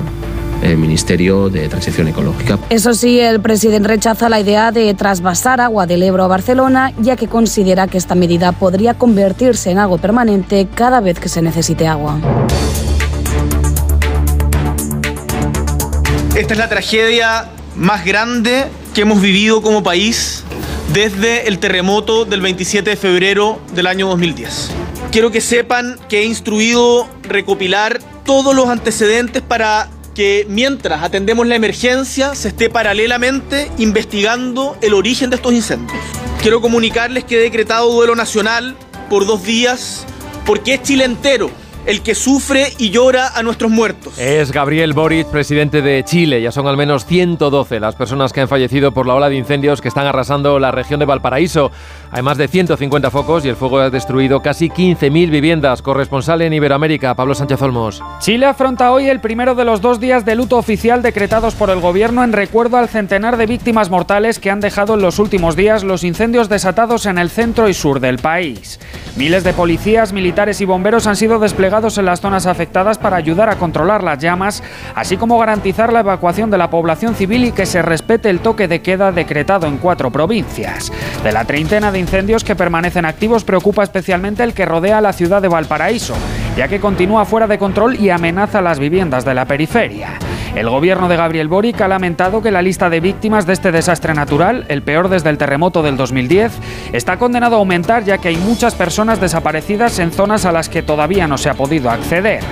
el 0.62 0.76
Ministerio 0.76 1.48
de 1.50 1.68
Transición 1.68 2.08
Ecológica. 2.08 2.58
Eso 2.70 2.94
sí, 2.94 3.18
el 3.18 3.40
presidente 3.40 3.88
rechaza 3.88 4.28
la 4.28 4.40
idea 4.40 4.70
de 4.70 4.94
trasvasar 4.94 5.60
agua 5.60 5.86
del 5.86 6.02
Ebro 6.02 6.24
a 6.24 6.28
Barcelona, 6.28 6.92
ya 6.98 7.16
que 7.16 7.26
considera 7.26 7.88
que 7.88 7.98
esta 7.98 8.14
medida 8.14 8.52
podría 8.52 8.94
convertirse 8.94 9.70
en 9.70 9.78
algo 9.78 9.98
permanente 9.98 10.68
cada 10.72 11.00
vez 11.00 11.18
que 11.18 11.28
se 11.28 11.42
necesite 11.42 11.88
agua. 11.88 12.20
Esta 16.36 16.54
es 16.54 16.58
la 16.58 16.68
tragedia 16.68 17.50
más 17.76 18.04
grande 18.04 18.66
que 18.94 19.02
hemos 19.02 19.20
vivido 19.20 19.62
como 19.62 19.82
país 19.82 20.44
desde 20.92 21.48
el 21.48 21.58
terremoto 21.58 22.24
del 22.24 22.40
27 22.40 22.90
de 22.90 22.96
febrero 22.96 23.60
del 23.74 23.86
año 23.86 24.08
2010. 24.08 24.70
Quiero 25.12 25.30
que 25.30 25.42
sepan 25.42 25.98
que 26.08 26.20
he 26.20 26.24
instruido 26.24 27.06
recopilar 27.22 28.00
todos 28.24 28.54
los 28.56 28.68
antecedentes 28.68 29.42
para 29.42 29.90
que 30.14 30.46
mientras 30.48 31.02
atendemos 31.02 31.46
la 31.46 31.54
emergencia 31.54 32.34
se 32.34 32.48
esté 32.48 32.70
paralelamente 32.70 33.70
investigando 33.76 34.74
el 34.80 34.94
origen 34.94 35.28
de 35.28 35.36
estos 35.36 35.52
incendios. 35.52 36.00
Quiero 36.40 36.62
comunicarles 36.62 37.24
que 37.24 37.36
he 37.36 37.40
decretado 37.42 37.92
duelo 37.92 38.16
nacional 38.16 38.74
por 39.10 39.26
dos 39.26 39.44
días 39.44 40.06
porque 40.46 40.74
es 40.74 40.82
Chile 40.82 41.04
entero 41.04 41.50
el 41.86 42.02
que 42.02 42.14
sufre 42.14 42.72
y 42.78 42.90
llora 42.90 43.28
a 43.34 43.42
nuestros 43.42 43.70
muertos. 43.70 44.18
Es 44.18 44.52
Gabriel 44.52 44.92
Boric, 44.92 45.26
presidente 45.28 45.82
de 45.82 46.04
Chile. 46.04 46.40
Ya 46.40 46.52
son 46.52 46.66
al 46.66 46.76
menos 46.76 47.06
112 47.06 47.80
las 47.80 47.96
personas 47.96 48.32
que 48.32 48.40
han 48.40 48.48
fallecido 48.48 48.92
por 48.92 49.06
la 49.06 49.14
ola 49.14 49.28
de 49.28 49.36
incendios 49.36 49.80
que 49.80 49.88
están 49.88 50.06
arrasando 50.06 50.58
la 50.58 50.70
región 50.70 51.00
de 51.00 51.06
Valparaíso. 51.06 51.72
Hay 52.14 52.20
más 52.20 52.36
de 52.36 52.46
150 52.46 53.10
focos 53.10 53.42
y 53.46 53.48
el 53.48 53.56
fuego 53.56 53.78
ha 53.78 53.88
destruido 53.88 54.42
casi 54.42 54.68
15.000 54.68 55.30
viviendas. 55.30 55.80
Corresponsal 55.80 56.42
en 56.42 56.52
Iberoamérica, 56.52 57.14
Pablo 57.14 57.34
Sánchez 57.34 57.62
Olmos. 57.62 58.02
Chile 58.18 58.44
afronta 58.44 58.92
hoy 58.92 59.08
el 59.08 59.18
primero 59.18 59.54
de 59.54 59.64
los 59.64 59.80
dos 59.80 59.98
días 59.98 60.26
de 60.26 60.34
luto 60.34 60.58
oficial 60.58 61.00
decretados 61.00 61.54
por 61.54 61.70
el 61.70 61.80
gobierno 61.80 62.22
en 62.22 62.34
recuerdo 62.34 62.76
al 62.76 62.90
centenar 62.90 63.38
de 63.38 63.46
víctimas 63.46 63.88
mortales 63.88 64.38
que 64.38 64.50
han 64.50 64.60
dejado 64.60 64.92
en 64.92 65.00
los 65.00 65.18
últimos 65.18 65.56
días 65.56 65.84
los 65.84 66.04
incendios 66.04 66.50
desatados 66.50 67.06
en 67.06 67.16
el 67.16 67.30
centro 67.30 67.70
y 67.70 67.72
sur 67.72 67.98
del 67.98 68.18
país. 68.18 68.78
Miles 69.16 69.42
de 69.42 69.54
policías, 69.54 70.12
militares 70.12 70.60
y 70.60 70.66
bomberos 70.66 71.06
han 71.06 71.16
sido 71.16 71.38
desplegados 71.38 71.96
en 71.96 72.04
las 72.04 72.20
zonas 72.20 72.44
afectadas 72.44 72.98
para 72.98 73.16
ayudar 73.16 73.48
a 73.48 73.56
controlar 73.56 74.02
las 74.02 74.18
llamas, 74.18 74.62
así 74.94 75.16
como 75.16 75.38
garantizar 75.38 75.90
la 75.90 76.00
evacuación 76.00 76.50
de 76.50 76.58
la 76.58 76.68
población 76.68 77.14
civil 77.14 77.46
y 77.46 77.52
que 77.52 77.64
se 77.64 77.80
respete 77.80 78.28
el 78.28 78.40
toque 78.40 78.68
de 78.68 78.82
queda 78.82 79.12
decretado 79.12 79.66
en 79.66 79.78
cuatro 79.78 80.10
provincias. 80.10 80.92
De 81.24 81.32
la 81.32 81.46
treintena 81.46 81.90
de 81.90 82.01
incendios 82.02 82.44
que 82.44 82.54
permanecen 82.54 83.06
activos, 83.06 83.44
preocupa 83.44 83.82
especialmente 83.82 84.42
el 84.42 84.52
que 84.52 84.66
rodea 84.66 85.00
la 85.00 85.14
ciudad 85.14 85.40
de 85.40 85.48
Valparaíso, 85.48 86.14
ya 86.56 86.68
que 86.68 86.80
continúa 86.80 87.24
fuera 87.24 87.46
de 87.46 87.58
control 87.58 87.98
y 87.98 88.10
amenaza 88.10 88.60
las 88.60 88.78
viviendas 88.78 89.24
de 89.24 89.34
la 89.34 89.46
periferia. 89.46 90.18
El 90.54 90.68
gobierno 90.68 91.08
de 91.08 91.16
Gabriel 91.16 91.48
Boric 91.48 91.80
ha 91.80 91.88
lamentado 91.88 92.42
que 92.42 92.50
la 92.50 92.60
lista 92.60 92.90
de 92.90 93.00
víctimas 93.00 93.46
de 93.46 93.54
este 93.54 93.72
desastre 93.72 94.12
natural, 94.12 94.66
el 94.68 94.82
peor 94.82 95.08
desde 95.08 95.30
el 95.30 95.38
terremoto 95.38 95.82
del 95.82 95.96
2010, 95.96 96.52
está 96.92 97.16
condenado 97.16 97.56
a 97.56 97.58
aumentar 97.58 98.04
ya 98.04 98.18
que 98.18 98.28
hay 98.28 98.36
muchas 98.36 98.74
personas 98.74 99.18
desaparecidas 99.18 99.98
en 99.98 100.12
zonas 100.12 100.44
a 100.44 100.52
las 100.52 100.68
que 100.68 100.82
todavía 100.82 101.26
no 101.26 101.38
se 101.38 101.48
ha 101.48 101.54
podido 101.54 101.90
acceder. 101.90 102.42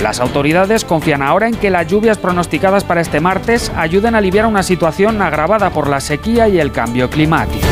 Las 0.00 0.20
autoridades 0.20 0.86
confían 0.86 1.20
ahora 1.20 1.48
en 1.48 1.54
que 1.54 1.68
las 1.68 1.86
lluvias 1.86 2.16
pronosticadas 2.16 2.84
para 2.84 3.02
este 3.02 3.20
martes 3.20 3.70
ayuden 3.76 4.14
a 4.14 4.18
aliviar 4.18 4.46
una 4.46 4.62
situación 4.62 5.20
agravada 5.20 5.68
por 5.68 5.86
la 5.86 6.00
sequía 6.00 6.48
y 6.48 6.58
el 6.58 6.72
cambio 6.72 7.10
climático. 7.10 7.66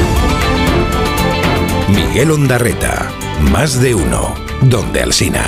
Miguel 1.89 2.31
Ondarreta, 2.31 3.11
más 3.51 3.81
de 3.81 3.95
uno, 3.95 4.35
donde 4.61 5.03
Alsina. 5.03 5.47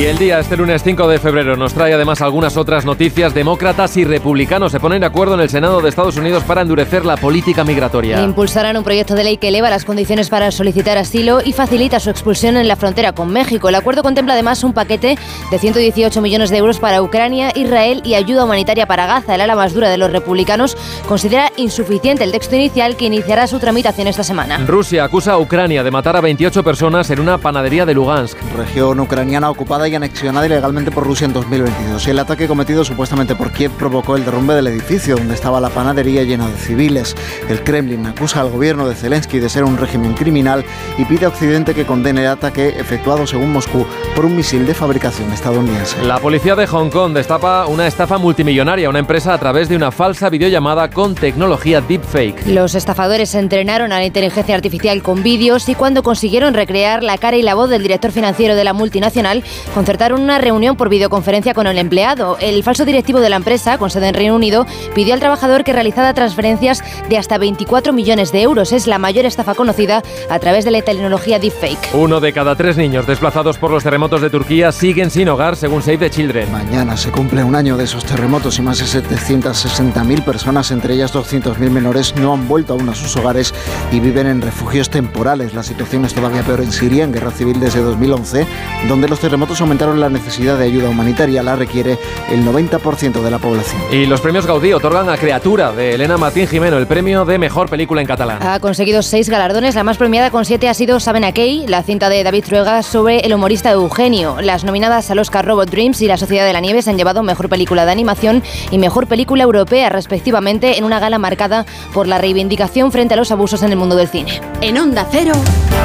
Y 0.00 0.06
el 0.06 0.16
día, 0.16 0.40
este 0.40 0.56
lunes 0.56 0.82
5 0.82 1.08
de 1.08 1.18
febrero, 1.18 1.58
nos 1.58 1.74
trae 1.74 1.92
además 1.92 2.22
algunas 2.22 2.56
otras 2.56 2.86
noticias. 2.86 3.34
Demócratas 3.34 3.98
y 3.98 4.04
republicanos 4.04 4.72
se 4.72 4.80
ponen 4.80 5.00
de 5.00 5.06
acuerdo 5.06 5.34
en 5.34 5.40
el 5.40 5.50
Senado 5.50 5.82
de 5.82 5.90
Estados 5.90 6.16
Unidos 6.16 6.42
para 6.44 6.62
endurecer 6.62 7.04
la 7.04 7.18
política 7.18 7.64
migratoria. 7.64 8.22
Impulsarán 8.22 8.78
un 8.78 8.82
proyecto 8.82 9.14
de 9.14 9.24
ley 9.24 9.36
que 9.36 9.48
eleva 9.48 9.68
las 9.68 9.84
condiciones 9.84 10.30
para 10.30 10.52
solicitar 10.52 10.96
asilo 10.96 11.42
y 11.44 11.52
facilita 11.52 12.00
su 12.00 12.08
expulsión 12.08 12.56
en 12.56 12.66
la 12.66 12.76
frontera 12.76 13.12
con 13.12 13.30
México. 13.30 13.68
El 13.68 13.74
acuerdo 13.74 14.02
contempla 14.02 14.32
además 14.32 14.64
un 14.64 14.72
paquete 14.72 15.18
de 15.50 15.58
118 15.58 16.22
millones 16.22 16.48
de 16.48 16.56
euros 16.56 16.78
para 16.78 17.02
Ucrania, 17.02 17.52
Israel 17.54 18.00
y 18.02 18.14
ayuda 18.14 18.46
humanitaria 18.46 18.86
para 18.86 19.04
Gaza. 19.04 19.34
El 19.34 19.42
ala 19.42 19.54
más 19.54 19.74
dura 19.74 19.90
de 19.90 19.98
los 19.98 20.10
republicanos 20.10 20.78
considera 21.06 21.52
insuficiente 21.58 22.24
el 22.24 22.32
texto 22.32 22.56
inicial 22.56 22.96
que 22.96 23.04
iniciará 23.04 23.46
su 23.46 23.58
tramitación 23.58 24.08
esta 24.08 24.24
semana. 24.24 24.64
Rusia 24.66 25.04
acusa 25.04 25.32
a 25.32 25.38
Ucrania 25.38 25.82
de 25.82 25.90
matar 25.90 26.16
a 26.16 26.22
28 26.22 26.64
personas 26.64 27.10
en 27.10 27.20
una 27.20 27.36
panadería 27.36 27.84
de 27.84 27.92
Lugansk. 27.92 28.38
Región 28.56 28.98
ucraniana 28.98 29.50
ocupada 29.50 29.89
y 29.90 29.94
anexionada 29.96 30.46
ilegalmente 30.46 30.90
por 30.90 31.04
Rusia 31.04 31.26
en 31.26 31.32
2022. 31.32 32.06
Y 32.06 32.10
el 32.10 32.18
ataque 32.18 32.48
cometido 32.48 32.84
supuestamente 32.84 33.34
por 33.34 33.52
Kiev 33.52 33.72
provocó 33.72 34.16
el 34.16 34.24
derrumbe 34.24 34.54
del 34.54 34.68
edificio 34.68 35.16
donde 35.16 35.34
estaba 35.34 35.60
la 35.60 35.68
panadería 35.68 36.22
llena 36.22 36.46
de 36.48 36.56
civiles. 36.56 37.16
El 37.48 37.62
Kremlin 37.62 38.06
acusa 38.06 38.40
al 38.40 38.50
gobierno 38.50 38.88
de 38.88 38.94
Zelensky 38.94 39.38
de 39.38 39.48
ser 39.48 39.64
un 39.64 39.76
régimen 39.76 40.14
criminal 40.14 40.64
y 40.96 41.04
pide 41.04 41.26
a 41.26 41.28
Occidente 41.28 41.74
que 41.74 41.84
condene 41.84 42.22
el 42.22 42.28
ataque 42.28 42.68
efectuado 42.78 43.26
según 43.26 43.52
Moscú 43.52 43.84
por 44.14 44.24
un 44.24 44.36
misil 44.36 44.66
de 44.66 44.74
fabricación 44.74 45.32
estadounidense. 45.32 46.02
La 46.04 46.18
policía 46.18 46.54
de 46.54 46.66
Hong 46.66 46.90
Kong 46.90 47.12
destapa 47.12 47.66
una 47.66 47.86
estafa 47.86 48.18
multimillonaria 48.18 48.86
a 48.86 48.90
una 48.90 48.98
empresa 48.98 49.34
a 49.34 49.38
través 49.38 49.68
de 49.68 49.76
una 49.76 49.90
falsa 49.90 50.30
videollamada 50.30 50.90
con 50.90 51.14
tecnología 51.14 51.80
deepfake. 51.80 52.46
Los 52.46 52.74
estafadores 52.74 53.34
entrenaron 53.34 53.92
a 53.92 53.98
la 53.98 54.06
inteligencia 54.06 54.54
artificial 54.54 55.02
con 55.02 55.22
vídeos 55.22 55.68
y 55.68 55.74
cuando 55.74 56.02
consiguieron 56.02 56.54
recrear 56.54 57.02
la 57.02 57.18
cara 57.18 57.36
y 57.36 57.42
la 57.42 57.54
voz 57.54 57.70
del 57.70 57.82
director 57.82 58.12
financiero 58.12 58.54
de 58.54 58.64
la 58.64 58.72
multinacional, 58.72 59.42
concertaron 59.80 60.20
una 60.20 60.36
reunión 60.36 60.76
por 60.76 60.90
videoconferencia 60.90 61.54
con 61.54 61.66
el 61.66 61.78
empleado. 61.78 62.36
El 62.38 62.62
falso 62.62 62.84
directivo 62.84 63.18
de 63.20 63.30
la 63.30 63.36
empresa, 63.36 63.78
con 63.78 63.88
sede 63.88 64.08
en 64.08 64.14
Reino 64.14 64.36
Unido, 64.36 64.66
pidió 64.94 65.14
al 65.14 65.20
trabajador 65.20 65.64
que 65.64 65.72
realizara 65.72 66.12
transferencias 66.12 66.84
de 67.08 67.16
hasta 67.16 67.38
24 67.38 67.94
millones 67.94 68.30
de 68.30 68.42
euros. 68.42 68.74
Es 68.74 68.86
la 68.86 68.98
mayor 68.98 69.24
estafa 69.24 69.54
conocida 69.54 70.02
a 70.28 70.38
través 70.38 70.66
de 70.66 70.70
la 70.70 70.82
tecnología 70.82 71.38
deepfake. 71.38 71.94
Uno 71.94 72.20
de 72.20 72.34
cada 72.34 72.56
tres 72.56 72.76
niños 72.76 73.06
desplazados 73.06 73.56
por 73.56 73.70
los 73.70 73.82
terremotos 73.82 74.20
de 74.20 74.28
Turquía 74.28 74.70
siguen 74.70 75.10
sin 75.10 75.30
hogar, 75.30 75.56
según 75.56 75.80
Save 75.80 75.96
the 75.96 76.10
Children. 76.10 76.52
Mañana 76.52 76.98
se 76.98 77.10
cumple 77.10 77.42
un 77.42 77.54
año 77.54 77.78
de 77.78 77.84
esos 77.84 78.04
terremotos 78.04 78.58
y 78.58 78.62
más 78.62 78.80
de 78.80 78.84
760.000 78.84 80.22
personas, 80.22 80.72
entre 80.72 80.92
ellas 80.92 81.14
200.000 81.14 81.70
menores, 81.70 82.14
no 82.16 82.34
han 82.34 82.46
vuelto 82.46 82.74
aún 82.74 82.90
a 82.90 82.94
sus 82.94 83.16
hogares 83.16 83.54
y 83.90 83.98
viven 83.98 84.26
en 84.26 84.42
refugios 84.42 84.90
temporales. 84.90 85.54
La 85.54 85.62
situación 85.62 86.04
es 86.04 86.12
todavía 86.12 86.42
peor 86.42 86.60
en 86.60 86.70
Siria, 86.70 87.04
en 87.04 87.12
guerra 87.12 87.30
civil 87.30 87.58
desde 87.58 87.80
2011, 87.80 88.46
donde 88.86 89.08
los 89.08 89.20
terremotos 89.20 89.62
la 89.70 90.08
necesidad 90.08 90.58
de 90.58 90.64
ayuda 90.64 90.88
humanitaria. 90.88 91.44
La 91.44 91.54
requiere 91.54 91.96
el 92.28 92.44
90% 92.44 93.22
de 93.22 93.30
la 93.30 93.38
población. 93.38 93.80
Y 93.92 94.04
los 94.04 94.20
premios 94.20 94.44
Gaudí 94.44 94.72
otorgan 94.72 95.08
a 95.08 95.16
Criatura 95.16 95.70
de 95.70 95.94
Elena 95.94 96.16
Martín 96.16 96.48
Jimeno 96.48 96.76
el 96.76 96.88
premio 96.88 97.24
de 97.24 97.38
mejor 97.38 97.70
película 97.70 98.00
en 98.00 98.06
catalán. 98.06 98.42
Ha 98.42 98.58
conseguido 98.58 99.00
seis 99.02 99.28
galardones. 99.28 99.76
La 99.76 99.84
más 99.84 99.96
premiada 99.96 100.30
con 100.32 100.44
siete 100.44 100.68
ha 100.68 100.74
sido 100.74 100.98
Saben 100.98 101.22
a 101.22 101.32
Key, 101.32 101.66
la 101.68 101.84
cinta 101.84 102.08
de 102.08 102.24
David 102.24 102.44
Truega 102.44 102.82
sobre 102.82 103.20
el 103.20 103.32
humorista 103.32 103.70
Eugenio. 103.70 104.40
Las 104.40 104.64
nominadas 104.64 105.08
al 105.12 105.20
Oscar 105.20 105.46
Robot 105.46 105.70
Dreams 105.70 106.02
y 106.02 106.08
La 106.08 106.16
Sociedad 106.16 106.44
de 106.44 106.52
la 106.52 106.60
Nieve 106.60 106.82
se 106.82 106.90
han 106.90 106.98
llevado 106.98 107.22
mejor 107.22 107.48
película 107.48 107.86
de 107.86 107.92
animación 107.92 108.42
y 108.72 108.78
mejor 108.78 109.06
película 109.06 109.44
europea, 109.44 109.88
respectivamente, 109.88 110.78
en 110.78 110.84
una 110.84 110.98
gala 110.98 111.18
marcada 111.18 111.64
por 111.94 112.08
la 112.08 112.18
reivindicación 112.18 112.90
frente 112.90 113.14
a 113.14 113.16
los 113.16 113.30
abusos 113.30 113.62
en 113.62 113.70
el 113.70 113.76
mundo 113.76 113.94
del 113.94 114.08
cine. 114.08 114.40
En 114.62 114.78
Onda 114.78 115.06
Cero, 115.10 115.32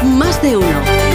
más 0.03 0.41
de 0.41 0.57
uno. 0.57 1.14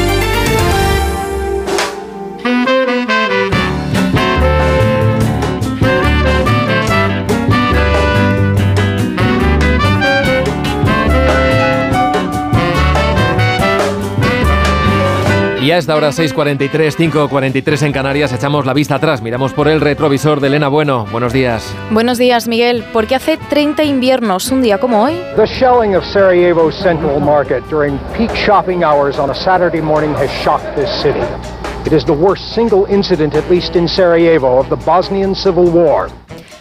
Y 15.62 15.72
a 15.72 15.76
esta 15.76 15.94
hora 15.94 16.08
6.43, 16.08 16.96
5.43 16.96 17.82
en 17.82 17.92
Canarias, 17.92 18.32
echamos 18.32 18.64
la 18.64 18.72
vista 18.72 18.94
atrás, 18.94 19.20
miramos 19.20 19.52
por 19.52 19.68
el 19.68 19.82
retrovisor 19.82 20.40
de 20.40 20.46
Elena 20.46 20.68
Bueno. 20.68 21.04
Buenos 21.12 21.34
días. 21.34 21.74
Buenos 21.90 22.16
días, 22.16 22.48
Miguel. 22.48 22.82
Porque 22.94 23.14
hace 23.14 23.36
30 23.36 23.84
inviernos, 23.84 24.50
un 24.50 24.62
día 24.62 24.78
como 24.78 25.02
hoy. 25.02 25.20
The 25.36 25.44
shelling 25.44 25.94
of 25.96 26.04
Sarajevo's 26.04 26.74
central 26.82 27.20
market 27.20 27.62
during 27.68 27.98
peak 28.16 28.30
shopping 28.34 28.82
hours 28.82 29.18
on 29.18 29.28
a 29.28 29.34
Saturday 29.34 29.82
morning 29.82 30.14
has 30.14 30.30
shocked 30.42 30.64
this 30.76 30.88
city. 31.02 31.20
It 31.84 31.92
is 31.92 32.06
the 32.06 32.14
worst 32.14 32.54
single 32.54 32.86
incident, 32.88 33.34
at 33.34 33.48
least 33.50 33.76
in 33.76 33.86
Sarajevo, 33.86 34.61
of 34.61 34.70
the 34.70 34.76
Bosnian 34.76 35.34
Civil 35.34 35.70
War. 35.70 36.08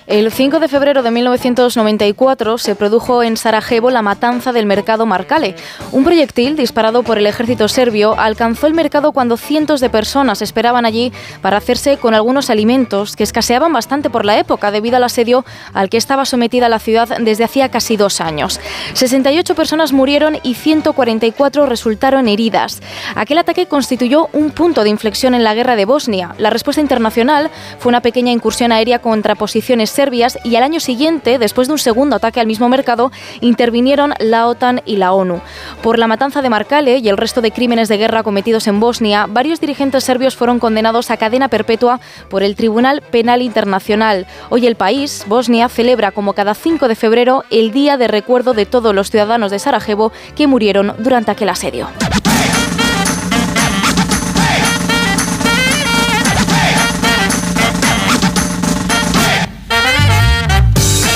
El 0.09 0.31
5 0.31 0.59
de 0.59 0.67
febrero 0.67 1.03
de 1.03 1.11
1994 1.11 2.57
se 2.57 2.73
produjo 2.73 3.21
en 3.21 3.37
Sarajevo 3.37 3.91
la 3.91 4.01
matanza 4.01 4.51
del 4.51 4.65
mercado 4.65 5.05
Markale. 5.05 5.53
Un 5.91 6.03
proyectil 6.03 6.55
disparado 6.55 7.03
por 7.03 7.19
el 7.19 7.27
ejército 7.27 7.67
serbio 7.67 8.19
alcanzó 8.19 8.65
el 8.65 8.73
mercado 8.73 9.11
cuando 9.11 9.37
cientos 9.37 9.81
de 9.81 9.91
personas 9.91 10.41
esperaban 10.41 10.87
allí 10.87 11.13
para 11.43 11.57
hacerse 11.57 11.97
con 11.97 12.15
algunos 12.15 12.49
alimentos 12.49 13.15
que 13.15 13.21
escaseaban 13.21 13.71
bastante 13.71 14.09
por 14.09 14.25
la 14.25 14.39
época 14.39 14.71
debido 14.71 14.97
al 14.97 15.03
asedio 15.03 15.45
al 15.75 15.91
que 15.91 15.97
estaba 15.97 16.25
sometida 16.25 16.69
la 16.69 16.79
ciudad 16.79 17.19
desde 17.19 17.43
hacía 17.43 17.69
casi 17.69 17.95
dos 17.95 18.19
años. 18.19 18.59
68 18.93 19.53
personas 19.53 19.93
murieron 19.93 20.39
y 20.41 20.55
144 20.55 21.67
resultaron 21.67 22.27
heridas. 22.27 22.81
Aquel 23.13 23.37
ataque 23.37 23.67
constituyó 23.67 24.27
un 24.33 24.49
punto 24.49 24.81
de 24.81 24.89
inflexión 24.89 25.35
en 25.35 25.43
la 25.43 25.53
guerra 25.53 25.75
de 25.75 25.85
Bosnia. 25.85 26.33
La 26.39 26.49
respuesta 26.49 26.81
internacional 26.81 27.51
fue 27.77 27.91
una 27.91 28.01
pequeña 28.01 28.31
incursión 28.31 28.71
aérea 28.71 28.97
contra 28.97 29.35
posiciones 29.35 29.98
y 30.45 30.55
al 30.55 30.63
año 30.63 30.79
siguiente, 30.79 31.37
después 31.37 31.67
de 31.67 31.73
un 31.73 31.77
segundo 31.77 32.15
ataque 32.15 32.39
al 32.39 32.47
mismo 32.47 32.69
mercado, 32.69 33.11
intervinieron 33.41 34.13
la 34.19 34.47
OTAN 34.47 34.81
y 34.85 34.95
la 34.95 35.11
ONU. 35.11 35.41
Por 35.81 35.99
la 35.99 36.07
matanza 36.07 36.41
de 36.41 36.49
Markale 36.49 36.99
y 36.99 37.09
el 37.09 37.17
resto 37.17 37.41
de 37.41 37.51
crímenes 37.51 37.89
de 37.89 37.97
guerra 37.97 38.23
cometidos 38.23 38.67
en 38.67 38.79
Bosnia, 38.79 39.25
varios 39.27 39.59
dirigentes 39.59 40.05
serbios 40.05 40.37
fueron 40.37 40.59
condenados 40.59 41.11
a 41.11 41.17
cadena 41.17 41.49
perpetua 41.49 41.99
por 42.29 42.43
el 42.43 42.55
Tribunal 42.55 43.01
Penal 43.01 43.41
Internacional. 43.41 44.25
Hoy 44.49 44.67
el 44.67 44.75
país, 44.75 45.25
Bosnia, 45.27 45.67
celebra 45.67 46.11
como 46.11 46.31
cada 46.31 46.53
5 46.53 46.87
de 46.87 46.95
febrero 46.95 47.43
el 47.49 47.71
Día 47.71 47.97
de 47.97 48.07
Recuerdo 48.07 48.53
de 48.53 48.65
todos 48.65 48.95
los 48.95 49.11
ciudadanos 49.11 49.51
de 49.51 49.59
Sarajevo 49.59 50.13
que 50.37 50.47
murieron 50.47 50.95
durante 50.99 51.31
aquel 51.31 51.49
asedio. 51.49 51.89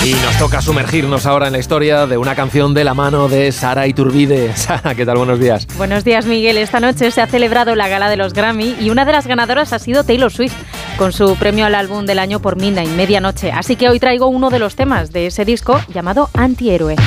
Y 0.06 0.12
nos 0.16 0.38
toca 0.38 0.62
sumergirnos 0.62 1.26
ahora 1.26 1.48
en 1.48 1.54
la 1.54 1.60
historia 1.60 2.06
de 2.08 2.18
una 2.18 2.36
canción 2.36 2.74
de 2.74 2.84
la 2.84 2.94
mano 2.94 3.30
de 3.30 3.54
Sara 3.54 3.88
Iturbide. 3.88 4.54
Sara, 4.58 4.96
¿qué 4.96 5.06
tal? 5.06 5.16
Buenos 5.16 5.40
días. 5.40 5.66
Buenos 5.78 6.04
días, 6.04 6.26
Miguel. 6.26 6.58
Esta 6.58 6.82
noche 6.82 7.10
se 7.10 7.22
ha 7.22 7.28
celebrado 7.28 7.74
la 7.76 7.88
gala 7.88 8.10
de 8.10 8.18
los 8.18 8.34
Grammy 8.34 8.76
y 8.82 8.90
una 8.90 9.06
de 9.06 9.14
las 9.14 9.28
ganadoras 9.28 9.72
ha 9.72 9.80
sido 9.80 10.04
Taylor 10.04 10.30
Swift 10.30 10.56
con 10.98 11.14
su 11.14 11.38
premio 11.38 11.66
al 11.66 11.76
álbum 11.76 12.06
del 12.06 12.20
año 12.20 12.42
por 12.42 12.58
Midnight, 12.58 12.90
Medianoche. 12.90 13.54
Así 13.54 13.78
que 13.78 13.88
hoy 13.88 14.00
traigo 14.02 14.28
uno 14.28 14.50
de 14.50 14.60
los 14.60 14.76
temas 14.76 15.14
de 15.14 15.28
ese 15.28 15.46
disco 15.46 15.80
llamado 15.88 16.30
Antihéroe. 16.34 16.98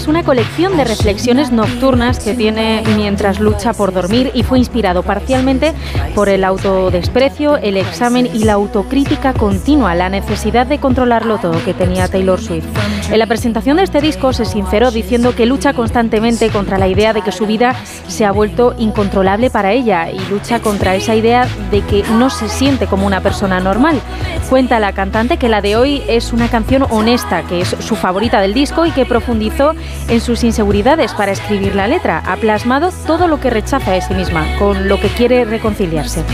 Es 0.00 0.08
una 0.08 0.22
colección 0.22 0.78
de 0.78 0.84
reflexiones 0.84 1.52
nocturnas 1.52 2.20
que 2.20 2.32
tiene 2.32 2.82
mientras 2.96 3.38
lucha 3.38 3.74
por 3.74 3.92
dormir 3.92 4.30
y 4.32 4.44
fue 4.44 4.58
inspirado 4.58 5.02
parcialmente 5.02 5.74
por 6.14 6.30
el 6.30 6.42
autodesprecio, 6.42 7.58
el 7.58 7.76
examen 7.76 8.24
y 8.24 8.44
la 8.44 8.54
autocrítica 8.54 9.34
continua, 9.34 9.94
la 9.94 10.08
necesidad 10.08 10.66
de 10.66 10.78
controlarlo 10.78 11.36
todo 11.36 11.62
que 11.66 11.74
tenía 11.74 12.08
Taylor 12.08 12.40
Swift. 12.40 12.64
En 13.10 13.18
la 13.18 13.26
presentación 13.26 13.76
de 13.76 13.82
este 13.82 14.00
disco 14.00 14.32
se 14.32 14.46
sinceró 14.46 14.90
diciendo 14.90 15.34
que 15.34 15.44
lucha 15.44 15.74
constantemente 15.74 16.48
contra 16.48 16.78
la 16.78 16.88
idea 16.88 17.12
de 17.12 17.20
que 17.20 17.32
su 17.32 17.44
vida 17.44 17.74
se 18.08 18.24
ha 18.24 18.32
vuelto 18.32 18.74
incontrolable 18.78 19.50
para 19.50 19.72
ella 19.72 20.10
y 20.10 20.18
lucha 20.30 20.60
contra 20.60 20.94
esa 20.94 21.14
idea 21.14 21.46
de 21.70 21.82
que 21.82 22.04
no 22.12 22.30
se 22.30 22.48
siente 22.48 22.86
como 22.86 23.06
una 23.06 23.20
persona 23.20 23.60
normal. 23.60 24.00
Cuenta 24.48 24.80
la 24.80 24.92
cantante 24.92 25.36
que 25.36 25.48
la 25.48 25.60
de 25.60 25.76
hoy 25.76 26.02
es 26.08 26.32
una 26.32 26.48
canción 26.48 26.86
honesta, 26.90 27.42
que 27.42 27.60
es 27.60 27.76
su 27.80 27.96
favorita 27.96 28.40
del 28.40 28.54
disco 28.54 28.86
y 28.86 28.92
que 28.92 29.04
profundizó 29.04 29.74
en 30.08 30.20
sus 30.20 30.44
inseguridades 30.44 31.12
para 31.14 31.32
escribir 31.32 31.74
la 31.74 31.86
letra. 31.86 32.22
Ha 32.26 32.36
plasmado 32.36 32.90
todo 33.06 33.28
lo 33.28 33.40
que 33.40 33.50
rechaza 33.50 33.94
a 33.94 34.00
sí 34.00 34.14
misma, 34.14 34.46
con 34.58 34.88
lo 34.88 35.00
que 35.00 35.08
quiere 35.08 35.44
reconciliarse. 35.44 36.24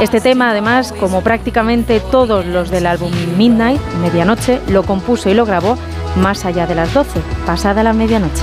Este 0.00 0.20
tema, 0.20 0.50
además, 0.50 0.92
como 0.92 1.22
prácticamente 1.22 2.00
todos 2.00 2.44
los 2.46 2.70
del 2.70 2.86
álbum 2.86 3.12
Midnight, 3.36 3.80
Medianoche, 4.00 4.60
lo 4.68 4.82
compuso 4.82 5.30
y 5.30 5.34
lo 5.34 5.46
grabó 5.46 5.78
más 6.16 6.44
allá 6.44 6.66
de 6.66 6.74
las 6.74 6.92
12, 6.94 7.20
pasada 7.46 7.82
la 7.82 7.92
medianoche. 7.92 8.42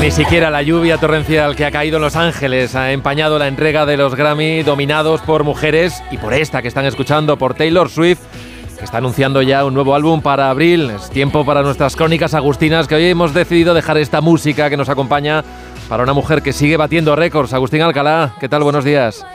Ni 0.00 0.10
siquiera 0.12 0.50
la 0.50 0.62
lluvia 0.62 0.98
torrencial 0.98 1.56
que 1.56 1.64
ha 1.64 1.70
caído 1.70 1.96
en 1.96 2.02
Los 2.02 2.14
Ángeles 2.14 2.74
ha 2.74 2.92
empañado 2.92 3.38
la 3.38 3.48
entrega 3.48 3.84
de 3.84 3.96
los 3.96 4.14
Grammy 4.14 4.62
dominados 4.62 5.20
por 5.22 5.42
mujeres 5.42 6.02
y 6.10 6.18
por 6.18 6.34
esta 6.34 6.62
que 6.62 6.68
están 6.68 6.86
escuchando, 6.86 7.36
por 7.36 7.54
Taylor 7.54 7.90
Swift, 7.90 8.20
que 8.78 8.84
está 8.84 8.98
anunciando 8.98 9.42
ya 9.42 9.64
un 9.64 9.74
nuevo 9.74 9.94
álbum 9.94 10.20
para 10.20 10.50
abril. 10.50 10.90
Es 10.90 11.10
tiempo 11.10 11.44
para 11.44 11.62
nuestras 11.62 11.96
crónicas 11.96 12.34
agustinas 12.34 12.86
que 12.86 12.94
hoy 12.94 13.06
hemos 13.06 13.34
decidido 13.34 13.74
dejar 13.74 13.98
esta 13.98 14.20
música 14.20 14.70
que 14.70 14.76
nos 14.76 14.88
acompaña 14.88 15.42
para 15.88 16.04
una 16.04 16.12
mujer 16.12 16.42
que 16.42 16.52
sigue 16.52 16.76
batiendo 16.76 17.16
récords. 17.16 17.52
Agustín 17.52 17.82
Alcalá, 17.82 18.34
¿qué 18.38 18.48
tal? 18.48 18.62
Buenos 18.62 18.84
días. 18.84 19.26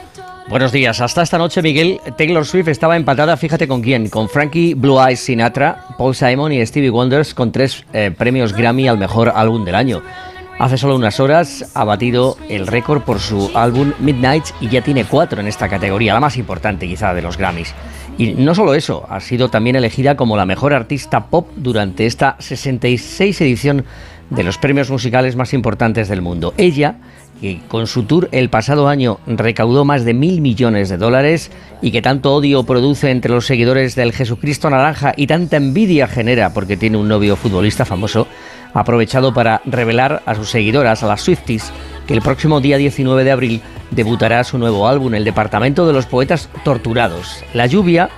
Buenos 0.48 0.72
días. 0.72 1.00
Hasta 1.00 1.22
esta 1.22 1.38
noche, 1.38 1.62
Miguel, 1.62 2.00
Taylor 2.16 2.44
Swift 2.44 2.68
estaba 2.68 2.96
empatada, 2.96 3.36
fíjate 3.36 3.66
con 3.66 3.80
quién, 3.80 4.08
con 4.08 4.28
Frankie 4.28 4.74
Blue 4.74 5.00
Eyes 5.00 5.20
Sinatra, 5.20 5.86
Paul 5.96 6.14
Simon 6.14 6.52
y 6.52 6.64
Stevie 6.66 6.90
Wonders 6.90 7.34
con 7.34 7.50
tres 7.50 7.84
eh, 7.92 8.10
premios 8.16 8.52
Grammy 8.52 8.88
al 8.88 8.98
mejor 8.98 9.32
álbum 9.34 9.64
del 9.64 9.74
año. 9.74 10.02
Hace 10.58 10.78
solo 10.78 10.94
unas 10.94 11.18
horas 11.18 11.70
ha 11.74 11.82
batido 11.82 12.36
el 12.48 12.68
récord 12.68 13.02
por 13.02 13.18
su 13.18 13.50
álbum 13.54 13.92
Midnight 13.98 14.44
y 14.60 14.68
ya 14.68 14.82
tiene 14.82 15.04
cuatro 15.04 15.40
en 15.40 15.48
esta 15.48 15.68
categoría, 15.68 16.14
la 16.14 16.20
más 16.20 16.36
importante 16.36 16.86
quizá 16.86 17.12
de 17.12 17.22
los 17.22 17.36
Grammys. 17.36 17.74
Y 18.18 18.34
no 18.34 18.54
solo 18.54 18.74
eso, 18.74 19.04
ha 19.10 19.18
sido 19.18 19.48
también 19.48 19.74
elegida 19.74 20.16
como 20.16 20.36
la 20.36 20.46
mejor 20.46 20.72
artista 20.72 21.26
pop 21.26 21.48
durante 21.56 22.06
esta 22.06 22.36
66 22.38 23.40
edición 23.40 23.84
de 24.30 24.44
los 24.44 24.56
premios 24.56 24.90
musicales 24.90 25.34
más 25.34 25.52
importantes 25.54 26.08
del 26.08 26.22
mundo. 26.22 26.54
Ella, 26.56 26.98
que 27.40 27.60
con 27.66 27.88
su 27.88 28.04
tour 28.04 28.28
el 28.30 28.48
pasado 28.48 28.86
año 28.86 29.18
recaudó 29.26 29.84
más 29.84 30.04
de 30.04 30.14
mil 30.14 30.40
millones 30.40 30.88
de 30.88 30.96
dólares 30.96 31.50
y 31.82 31.90
que 31.90 32.00
tanto 32.00 32.32
odio 32.32 32.62
produce 32.62 33.10
entre 33.10 33.32
los 33.32 33.46
seguidores 33.46 33.96
del 33.96 34.12
Jesucristo 34.12 34.70
Naranja 34.70 35.14
y 35.16 35.26
tanta 35.26 35.56
envidia 35.56 36.06
genera 36.06 36.54
porque 36.54 36.76
tiene 36.76 36.96
un 36.96 37.08
novio 37.08 37.34
futbolista 37.34 37.84
famoso, 37.84 38.28
ha 38.74 38.80
aprovechado 38.80 39.32
para 39.32 39.62
revelar 39.64 40.22
a 40.26 40.34
sus 40.34 40.50
seguidoras, 40.50 41.02
a 41.02 41.06
las 41.06 41.22
Swifties, 41.22 41.72
que 42.06 42.14
el 42.14 42.20
próximo 42.22 42.60
día 42.60 42.76
19 42.76 43.24
de 43.24 43.30
abril 43.30 43.62
debutará 43.92 44.44
su 44.44 44.58
nuevo 44.58 44.88
álbum, 44.88 45.14
El 45.14 45.24
Departamento 45.24 45.86
de 45.86 45.92
los 45.92 46.06
Poetas 46.06 46.50
Torturados. 46.64 47.42
La 47.54 47.66
lluvia 47.66 48.10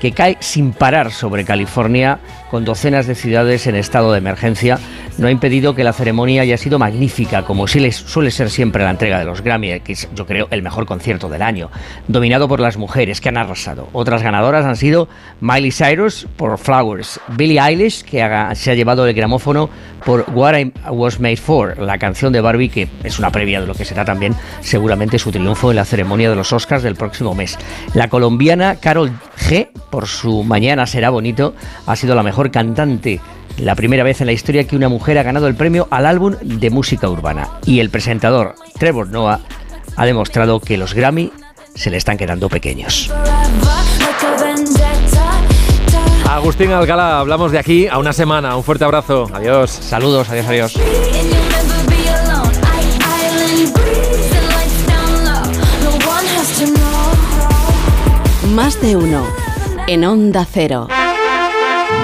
que 0.00 0.12
cae 0.12 0.36
sin 0.40 0.72
parar 0.72 1.10
sobre 1.10 1.44
California, 1.44 2.18
con 2.54 2.64
docenas 2.64 3.08
de 3.08 3.16
ciudades 3.16 3.66
en 3.66 3.74
estado 3.74 4.12
de 4.12 4.18
emergencia, 4.18 4.78
no 5.18 5.26
ha 5.26 5.32
impedido 5.32 5.74
que 5.74 5.82
la 5.82 5.92
ceremonia 5.92 6.42
haya 6.42 6.56
sido 6.56 6.78
magnífica, 6.78 7.42
como 7.42 7.66
suele 7.66 7.90
ser 7.90 8.48
siempre 8.48 8.84
la 8.84 8.90
entrega 8.90 9.18
de 9.18 9.24
los 9.24 9.42
Grammy, 9.42 9.80
que 9.80 9.94
es, 9.94 10.08
yo 10.14 10.24
creo, 10.24 10.46
el 10.52 10.62
mejor 10.62 10.86
concierto 10.86 11.28
del 11.28 11.42
año, 11.42 11.68
dominado 12.06 12.46
por 12.46 12.60
las 12.60 12.76
mujeres 12.76 13.20
que 13.20 13.28
han 13.28 13.38
arrasado. 13.38 13.88
Otras 13.92 14.22
ganadoras 14.22 14.64
han 14.66 14.76
sido 14.76 15.08
Miley 15.40 15.72
Cyrus 15.72 16.28
por 16.36 16.56
Flowers, 16.56 17.18
Billie 17.36 17.58
Eilish, 17.60 18.04
que 18.04 18.18
se 18.54 18.70
ha 18.70 18.74
llevado 18.74 19.04
el 19.04 19.14
gramófono 19.14 19.68
por 20.04 20.24
What 20.32 20.56
I 20.56 20.72
Was 20.90 21.18
Made 21.18 21.38
For, 21.38 21.78
la 21.80 21.98
canción 21.98 22.32
de 22.32 22.40
Barbie, 22.40 22.68
que 22.68 22.88
es 23.02 23.18
una 23.18 23.30
previa 23.30 23.60
de 23.60 23.66
lo 23.66 23.74
que 23.74 23.84
será 23.84 24.04
también 24.04 24.36
seguramente 24.60 25.18
su 25.18 25.32
triunfo 25.32 25.70
en 25.70 25.76
la 25.76 25.84
ceremonia 25.84 26.30
de 26.30 26.36
los 26.36 26.52
Oscars 26.52 26.84
del 26.84 26.94
próximo 26.94 27.34
mes. 27.34 27.58
La 27.94 28.08
colombiana 28.08 28.76
Carol 28.76 29.10
G, 29.38 29.70
por 29.90 30.06
su 30.06 30.44
Mañana 30.44 30.86
será 30.86 31.10
bonito, 31.10 31.54
ha 31.86 31.96
sido 31.96 32.14
la 32.14 32.22
mejor 32.22 32.43
cantante 32.50 33.20
la 33.58 33.74
primera 33.74 34.02
vez 34.02 34.20
en 34.20 34.26
la 34.26 34.32
historia 34.32 34.64
que 34.64 34.76
una 34.76 34.88
mujer 34.88 35.18
ha 35.18 35.22
ganado 35.22 35.46
el 35.46 35.54
premio 35.54 35.86
al 35.90 36.06
álbum 36.06 36.34
de 36.42 36.70
música 36.70 37.08
urbana. 37.08 37.48
Y 37.64 37.80
el 37.80 37.90
presentador 37.90 38.54
Trevor 38.78 39.08
Noah 39.08 39.40
ha 39.96 40.06
demostrado 40.06 40.60
que 40.60 40.76
los 40.76 40.94
Grammy 40.94 41.32
se 41.74 41.90
le 41.90 41.96
están 41.96 42.16
quedando 42.16 42.48
pequeños. 42.48 43.12
Agustín 46.28 46.72
Alcalá, 46.72 47.20
hablamos 47.20 47.52
de 47.52 47.58
aquí 47.58 47.86
a 47.86 47.98
una 47.98 48.12
semana. 48.12 48.56
Un 48.56 48.64
fuerte 48.64 48.84
abrazo. 48.84 49.30
Adiós. 49.32 49.70
Saludos, 49.70 50.28
adiós, 50.30 50.46
adiós. 50.46 50.74
Más 58.54 58.80
de 58.80 58.96
uno. 58.96 59.26
En 59.86 60.04
Onda 60.04 60.46
Cero. 60.50 60.88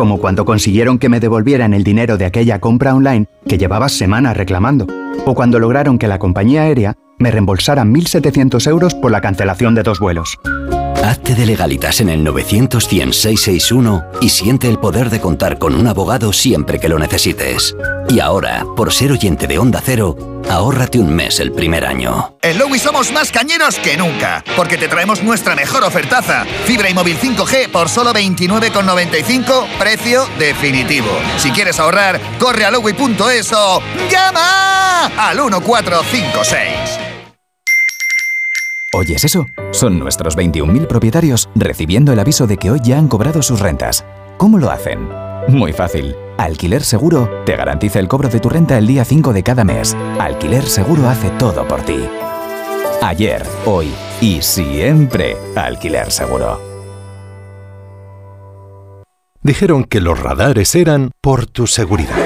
Como 0.00 0.16
cuando 0.16 0.46
consiguieron 0.46 0.98
que 0.98 1.10
me 1.10 1.20
devolvieran 1.20 1.74
el 1.74 1.84
dinero 1.84 2.16
de 2.16 2.24
aquella 2.24 2.58
compra 2.58 2.94
online 2.94 3.26
que 3.46 3.58
llevaba 3.58 3.90
semanas 3.90 4.34
reclamando. 4.34 4.86
O 5.26 5.34
cuando 5.34 5.58
lograron 5.58 5.98
que 5.98 6.08
la 6.08 6.18
compañía 6.18 6.62
aérea 6.62 6.96
me 7.18 7.30
reembolsara 7.30 7.84
1.700 7.84 8.66
euros 8.66 8.94
por 8.94 9.12
la 9.12 9.20
cancelación 9.20 9.74
de 9.74 9.82
dos 9.82 10.00
vuelos. 10.00 10.38
Hazte 11.10 11.34
de 11.34 11.44
legalitas 11.44 12.00
en 12.00 12.08
el 12.08 12.22
900 12.22 12.88
y 14.20 14.28
siente 14.28 14.68
el 14.68 14.78
poder 14.78 15.10
de 15.10 15.20
contar 15.20 15.58
con 15.58 15.74
un 15.74 15.88
abogado 15.88 16.32
siempre 16.32 16.78
que 16.78 16.88
lo 16.88 17.00
necesites. 17.00 17.74
Y 18.08 18.20
ahora, 18.20 18.64
por 18.76 18.92
ser 18.92 19.10
oyente 19.10 19.48
de 19.48 19.58
Onda 19.58 19.82
Cero, 19.84 20.16
ahórrate 20.48 21.00
un 21.00 21.12
mes 21.12 21.40
el 21.40 21.50
primer 21.50 21.84
año. 21.84 22.36
En 22.42 22.60
Lowy 22.60 22.78
somos 22.78 23.10
más 23.10 23.32
cañeros 23.32 23.80
que 23.80 23.96
nunca, 23.96 24.44
porque 24.54 24.78
te 24.78 24.86
traemos 24.86 25.20
nuestra 25.24 25.56
mejor 25.56 25.82
ofertaza. 25.82 26.44
Fibra 26.64 26.88
y 26.88 26.94
móvil 26.94 27.18
5G 27.18 27.72
por 27.72 27.88
solo 27.88 28.12
29,95, 28.12 29.66
precio 29.80 30.28
definitivo. 30.38 31.10
Si 31.38 31.50
quieres 31.50 31.80
ahorrar, 31.80 32.20
corre 32.38 32.64
a 32.64 32.70
lowy.es 32.70 33.52
o 33.52 33.82
llama 34.08 35.06
al 35.06 35.38
1456. 35.38 37.09
¿Oyes 38.92 39.22
eso? 39.24 39.46
Son 39.70 40.00
nuestros 40.00 40.36
21.000 40.36 40.88
propietarios 40.88 41.48
recibiendo 41.54 42.12
el 42.12 42.18
aviso 42.18 42.48
de 42.48 42.56
que 42.56 42.72
hoy 42.72 42.80
ya 42.82 42.98
han 42.98 43.06
cobrado 43.06 43.40
sus 43.40 43.60
rentas. 43.60 44.04
¿Cómo 44.36 44.58
lo 44.58 44.68
hacen? 44.68 45.08
Muy 45.46 45.72
fácil. 45.72 46.16
Alquiler 46.38 46.82
Seguro 46.82 47.30
te 47.46 47.54
garantiza 47.54 48.00
el 48.00 48.08
cobro 48.08 48.28
de 48.28 48.40
tu 48.40 48.48
renta 48.48 48.76
el 48.78 48.88
día 48.88 49.04
5 49.04 49.32
de 49.32 49.44
cada 49.44 49.62
mes. 49.62 49.96
Alquiler 50.18 50.64
Seguro 50.64 51.08
hace 51.08 51.30
todo 51.38 51.68
por 51.68 51.82
ti. 51.82 52.04
Ayer, 53.00 53.44
hoy 53.64 53.92
y 54.20 54.42
siempre 54.42 55.36
Alquiler 55.54 56.10
Seguro. 56.10 56.60
Dijeron 59.42 59.84
que 59.84 60.00
los 60.00 60.18
radares 60.18 60.74
eran 60.74 61.12
por 61.20 61.46
tu 61.46 61.68
seguridad. 61.68 62.16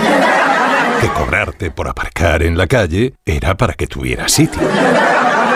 Que 0.98 1.08
cobrarte 1.08 1.70
por 1.70 1.88
aparcar 1.88 2.42
en 2.42 2.56
la 2.56 2.66
calle 2.66 3.16
era 3.26 3.54
para 3.54 3.74
que 3.74 3.86
tuvieras 3.86 4.32
sitio. 4.32 4.62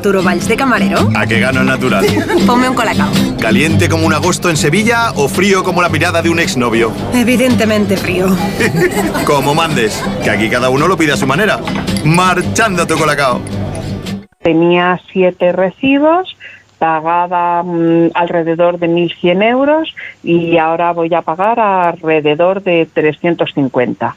Arturo 0.00 0.22
Valls 0.22 0.48
de 0.48 0.56
camarero. 0.56 1.10
¿A 1.14 1.26
qué 1.26 1.40
gano 1.40 1.60
el 1.60 1.66
natural? 1.66 2.06
Ponme 2.46 2.70
un 2.70 2.74
colacao. 2.74 3.10
¿Caliente 3.38 3.86
como 3.86 4.06
un 4.06 4.14
agosto 4.14 4.48
en 4.48 4.56
Sevilla 4.56 5.10
o 5.14 5.28
frío 5.28 5.62
como 5.62 5.82
la 5.82 5.90
mirada 5.90 6.22
de 6.22 6.30
un 6.30 6.40
exnovio? 6.40 6.90
Evidentemente 7.12 7.98
frío. 7.98 8.28
como 9.26 9.54
mandes, 9.54 10.02
que 10.24 10.30
aquí 10.30 10.48
cada 10.48 10.70
uno 10.70 10.88
lo 10.88 10.96
pide 10.96 11.12
a 11.12 11.18
su 11.18 11.26
manera. 11.26 11.60
Marchando 12.02 12.86
tu 12.86 12.96
colacao. 12.96 13.42
Tenía 14.42 14.98
siete 15.12 15.52
recibos, 15.52 16.34
pagaba 16.78 17.62
mm, 17.62 18.12
alrededor 18.14 18.78
de 18.78 18.88
1.100 18.88 19.42
euros 19.50 19.94
y 20.22 20.56
ahora 20.56 20.94
voy 20.94 21.12
a 21.12 21.20
pagar 21.20 21.60
alrededor 21.60 22.62
de 22.62 22.88
350. 22.90 24.16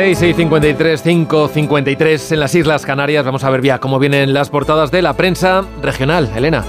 6, 0.00 0.16
6, 0.18 0.36
53, 0.36 1.02
5, 1.02 1.48
53 1.48 2.32
en 2.32 2.40
las 2.40 2.54
Islas 2.54 2.86
Canarias. 2.86 3.22
Vamos 3.22 3.44
a 3.44 3.50
ver 3.50 3.60
ya 3.60 3.80
cómo 3.80 3.98
vienen 3.98 4.32
las 4.32 4.48
portadas 4.48 4.90
de 4.90 5.02
la 5.02 5.12
prensa 5.12 5.62
regional. 5.82 6.30
Elena. 6.34 6.64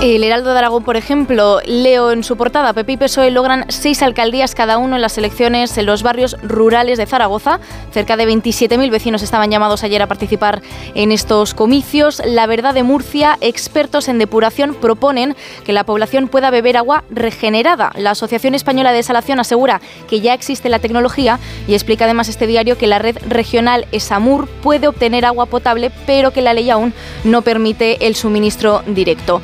El 0.00 0.22
Heraldo 0.22 0.52
de 0.52 0.58
Aragón, 0.58 0.84
por 0.84 0.96
ejemplo, 0.96 1.58
leo 1.66 2.12
en 2.12 2.22
su 2.22 2.36
portada, 2.36 2.72
PP 2.72 2.92
y 2.92 2.96
PSOE 2.98 3.32
logran 3.32 3.64
seis 3.66 4.00
alcaldías 4.00 4.54
cada 4.54 4.78
uno 4.78 4.94
en 4.94 5.02
las 5.02 5.18
elecciones 5.18 5.76
en 5.76 5.86
los 5.86 6.04
barrios 6.04 6.36
rurales 6.40 6.98
de 6.98 7.06
Zaragoza. 7.06 7.58
Cerca 7.90 8.16
de 8.16 8.24
27.000 8.28 8.92
vecinos 8.92 9.22
estaban 9.22 9.50
llamados 9.50 9.82
ayer 9.82 10.00
a 10.00 10.06
participar 10.06 10.62
en 10.94 11.10
estos 11.10 11.52
comicios. 11.52 12.22
La 12.24 12.46
verdad 12.46 12.74
de 12.74 12.84
Murcia, 12.84 13.38
expertos 13.40 14.06
en 14.06 14.20
depuración 14.20 14.76
proponen 14.76 15.34
que 15.64 15.72
la 15.72 15.82
población 15.82 16.28
pueda 16.28 16.50
beber 16.50 16.76
agua 16.76 17.02
regenerada. 17.10 17.90
La 17.96 18.12
Asociación 18.12 18.54
Española 18.54 18.92
de 18.92 18.98
Desalación 18.98 19.40
asegura 19.40 19.80
que 20.08 20.20
ya 20.20 20.32
existe 20.32 20.68
la 20.68 20.78
tecnología 20.78 21.40
y 21.66 21.74
explica 21.74 22.04
además 22.04 22.28
este 22.28 22.46
diario 22.46 22.78
que 22.78 22.86
la 22.86 23.00
red 23.00 23.18
regional 23.26 23.88
ESAMUR 23.90 24.46
puede 24.46 24.86
obtener 24.86 25.24
agua 25.24 25.46
potable, 25.46 25.90
pero 26.06 26.32
que 26.32 26.40
la 26.40 26.54
ley 26.54 26.70
aún 26.70 26.94
no 27.24 27.42
permite 27.42 28.06
el 28.06 28.14
suministro 28.14 28.84
directo. 28.86 29.42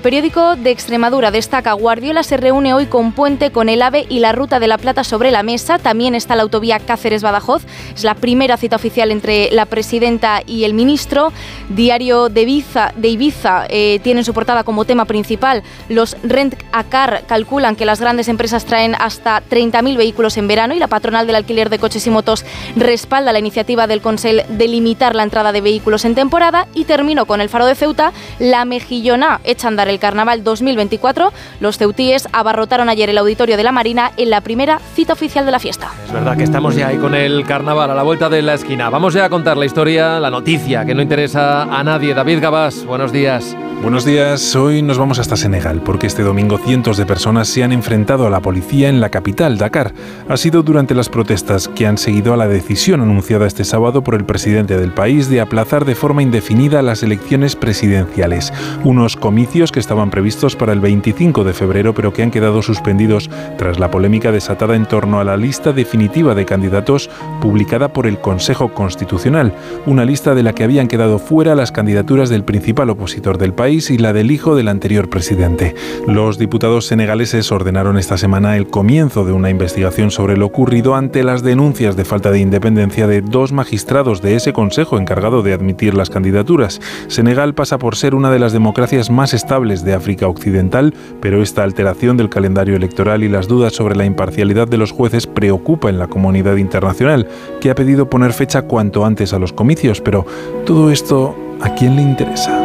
Periódico 0.00 0.56
de 0.56 0.70
Extremadura 0.70 1.30
destaca 1.30 1.72
Guardiola 1.72 2.22
se 2.22 2.36
reúne 2.36 2.74
hoy 2.74 2.86
con 2.86 3.12
Puente, 3.12 3.50
con 3.50 3.68
el 3.68 3.82
AVE 3.82 4.06
y 4.08 4.20
la 4.20 4.32
Ruta 4.32 4.58
de 4.58 4.68
la 4.68 4.78
Plata 4.78 5.04
sobre 5.04 5.30
la 5.30 5.42
mesa. 5.42 5.78
También 5.78 6.14
está 6.14 6.36
la 6.36 6.42
autovía 6.42 6.78
Cáceres-Badajoz. 6.78 7.62
Es 7.94 8.04
la 8.04 8.14
primera 8.14 8.56
cita 8.56 8.76
oficial 8.76 9.10
entre 9.10 9.50
la 9.52 9.66
presidenta 9.66 10.42
y 10.46 10.64
el 10.64 10.74
ministro. 10.74 11.32
Diario 11.68 12.28
de 12.28 12.42
Ibiza, 12.42 12.92
de 12.96 13.08
Ibiza 13.08 13.66
eh, 13.68 14.00
tiene 14.02 14.20
en 14.20 14.24
su 14.24 14.34
portada 14.34 14.64
como 14.64 14.84
tema 14.84 15.04
principal 15.04 15.62
los 15.88 16.16
Rent 16.22 16.54
a 16.72 16.84
Car 16.84 17.24
calculan 17.26 17.76
que 17.76 17.86
las 17.86 18.00
grandes 18.00 18.28
empresas 18.28 18.64
traen 18.64 18.94
hasta 18.98 19.42
30.000 19.42 19.96
vehículos 19.96 20.36
en 20.36 20.48
verano 20.48 20.74
y 20.74 20.78
la 20.78 20.88
patronal 20.88 21.26
del 21.26 21.36
alquiler 21.36 21.70
de 21.70 21.78
coches 21.78 22.06
y 22.06 22.10
motos 22.10 22.44
respalda 22.76 23.32
la 23.32 23.38
iniciativa 23.38 23.86
del 23.86 24.00
Consell 24.00 24.42
de 24.48 24.68
limitar 24.68 25.14
la 25.14 25.22
entrada 25.22 25.52
de 25.52 25.60
vehículos 25.60 26.04
en 26.04 26.14
temporada. 26.14 26.66
Y 26.74 26.84
termino 26.84 27.26
con 27.26 27.40
el 27.40 27.48
Faro 27.48 27.66
de 27.66 27.74
Ceuta. 27.74 28.12
La 28.38 28.64
Mejillona 28.64 29.40
echa 29.44 29.68
a 29.68 29.70
el 29.90 29.98
Carnaval 29.98 30.44
2024. 30.44 31.32
Los 31.60 31.78
ceutíes 31.78 32.28
abarrotaron 32.32 32.88
ayer 32.88 33.10
el 33.10 33.18
auditorio 33.18 33.56
de 33.56 33.62
la 33.62 33.72
Marina 33.72 34.12
en 34.16 34.30
la 34.30 34.40
primera 34.40 34.80
cita 34.94 35.12
oficial 35.12 35.44
de 35.44 35.52
la 35.52 35.58
fiesta. 35.58 35.90
Es 36.06 36.12
verdad 36.12 36.36
que 36.36 36.44
estamos 36.44 36.74
ya 36.74 36.88
ahí 36.88 36.98
con 36.98 37.14
el 37.14 37.44
carnaval 37.44 37.90
a 37.90 37.94
la 37.94 38.02
vuelta 38.02 38.28
de 38.28 38.42
la 38.42 38.54
esquina. 38.54 38.90
Vamos 38.90 39.14
ya 39.14 39.24
a 39.24 39.28
contar 39.28 39.56
la 39.56 39.66
historia, 39.66 40.20
la 40.20 40.30
noticia 40.30 40.84
que 40.84 40.94
no 40.94 41.02
interesa 41.02 41.62
a 41.62 41.84
nadie. 41.84 42.14
David 42.14 42.40
Gabás, 42.40 42.84
buenos 42.84 43.12
días. 43.12 43.56
Buenos 43.82 44.06
días, 44.06 44.56
hoy 44.56 44.80
nos 44.80 44.98
vamos 44.98 45.18
hasta 45.18 45.36
Senegal 45.36 45.82
porque 45.84 46.06
este 46.06 46.22
domingo 46.22 46.56
cientos 46.56 46.96
de 46.96 47.04
personas 47.04 47.46
se 47.46 47.62
han 47.62 47.72
enfrentado 47.72 48.26
a 48.26 48.30
la 48.30 48.40
policía 48.40 48.88
en 48.88 49.00
la 49.00 49.10
capital, 49.10 49.58
Dakar. 49.58 49.92
Ha 50.28 50.36
sido 50.38 50.62
durante 50.62 50.94
las 50.94 51.10
protestas 51.10 51.68
que 51.68 51.86
han 51.86 51.98
seguido 51.98 52.32
a 52.32 52.38
la 52.38 52.48
decisión 52.48 53.02
anunciada 53.02 53.46
este 53.46 53.64
sábado 53.64 54.02
por 54.02 54.14
el 54.14 54.24
presidente 54.24 54.78
del 54.78 54.92
país 54.92 55.28
de 55.28 55.42
aplazar 55.42 55.84
de 55.84 55.94
forma 55.94 56.22
indefinida 56.22 56.80
las 56.80 57.02
elecciones 57.02 57.54
presidenciales. 57.54 58.52
Unos 58.82 59.14
comicios 59.14 59.72
que 59.76 59.80
estaban 59.80 60.08
previstos 60.08 60.56
para 60.56 60.72
el 60.72 60.80
25 60.80 61.44
de 61.44 61.52
febrero 61.52 61.92
pero 61.92 62.10
que 62.10 62.22
han 62.22 62.30
quedado 62.30 62.62
suspendidos 62.62 63.28
tras 63.58 63.78
la 63.78 63.90
polémica 63.90 64.32
desatada 64.32 64.74
en 64.74 64.86
torno 64.86 65.20
a 65.20 65.24
la 65.24 65.36
lista 65.36 65.74
definitiva 65.74 66.34
de 66.34 66.46
candidatos 66.46 67.10
publicada 67.42 67.88
por 67.92 68.06
el 68.06 68.18
Consejo 68.18 68.72
Constitucional, 68.72 69.52
una 69.84 70.06
lista 70.06 70.34
de 70.34 70.42
la 70.42 70.54
que 70.54 70.64
habían 70.64 70.88
quedado 70.88 71.18
fuera 71.18 71.54
las 71.54 71.72
candidaturas 71.72 72.30
del 72.30 72.42
principal 72.42 72.88
opositor 72.88 73.36
del 73.36 73.52
país 73.52 73.90
y 73.90 73.98
la 73.98 74.14
del 74.14 74.30
hijo 74.30 74.56
del 74.56 74.68
anterior 74.68 75.10
presidente. 75.10 75.74
Los 76.06 76.38
diputados 76.38 76.86
senegaleses 76.86 77.52
ordenaron 77.52 77.98
esta 77.98 78.16
semana 78.16 78.56
el 78.56 78.68
comienzo 78.68 79.26
de 79.26 79.32
una 79.32 79.50
investigación 79.50 80.10
sobre 80.10 80.38
lo 80.38 80.46
ocurrido 80.46 80.94
ante 80.94 81.22
las 81.22 81.42
denuncias 81.42 81.96
de 81.96 82.06
falta 82.06 82.30
de 82.30 82.40
independencia 82.40 83.06
de 83.06 83.20
dos 83.20 83.52
magistrados 83.52 84.22
de 84.22 84.36
ese 84.36 84.54
consejo 84.54 84.98
encargado 84.98 85.42
de 85.42 85.52
admitir 85.52 85.92
las 85.92 86.08
candidaturas. 86.08 86.80
Senegal 87.08 87.54
pasa 87.54 87.76
por 87.76 87.94
ser 87.96 88.14
una 88.14 88.30
de 88.30 88.38
las 88.38 88.54
democracias 88.54 89.10
más 89.10 89.34
estables 89.34 89.65
de 89.66 89.94
África 89.94 90.28
Occidental, 90.28 90.94
pero 91.20 91.42
esta 91.42 91.62
alteración 91.62 92.16
del 92.16 92.28
calendario 92.28 92.76
electoral 92.76 93.22
y 93.22 93.28
las 93.28 93.48
dudas 93.48 93.72
sobre 93.72 93.96
la 93.96 94.04
imparcialidad 94.04 94.68
de 94.68 94.76
los 94.78 94.92
jueces 94.92 95.26
preocupa 95.26 95.88
en 95.88 95.98
la 95.98 96.06
comunidad 96.06 96.56
internacional, 96.56 97.28
que 97.60 97.70
ha 97.70 97.74
pedido 97.74 98.08
poner 98.08 98.32
fecha 98.32 98.62
cuanto 98.62 99.04
antes 99.04 99.32
a 99.32 99.38
los 99.38 99.52
comicios, 99.52 100.00
pero 100.00 100.24
todo 100.64 100.90
esto 100.90 101.34
¿a 101.60 101.74
quién 101.74 101.96
le 101.96 102.02
interesa? 102.02 102.58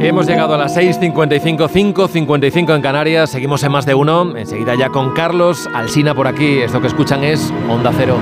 Hemos 0.00 0.26
llegado 0.26 0.54
a 0.54 0.58
las 0.58 0.76
6.55, 0.76 1.68
5.55 1.68 2.74
en 2.74 2.82
Canarias. 2.82 3.30
Seguimos 3.30 3.62
en 3.62 3.72
más 3.72 3.84
de 3.84 3.94
uno. 3.94 4.34
Enseguida 4.34 4.74
ya 4.74 4.88
con 4.88 5.12
Carlos 5.12 5.68
Alsina 5.74 6.14
por 6.14 6.26
aquí. 6.26 6.60
Esto 6.60 6.80
que 6.80 6.86
escuchan 6.86 7.22
es 7.22 7.52
Onda 7.68 7.92
Cero. 7.94 8.16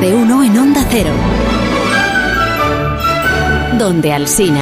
De 0.00 0.14
uno 0.14 0.44
en 0.44 0.58
Onda 0.58 0.84
Cero. 0.90 1.10
Donde 3.78 4.12
Alsina. 4.12 4.60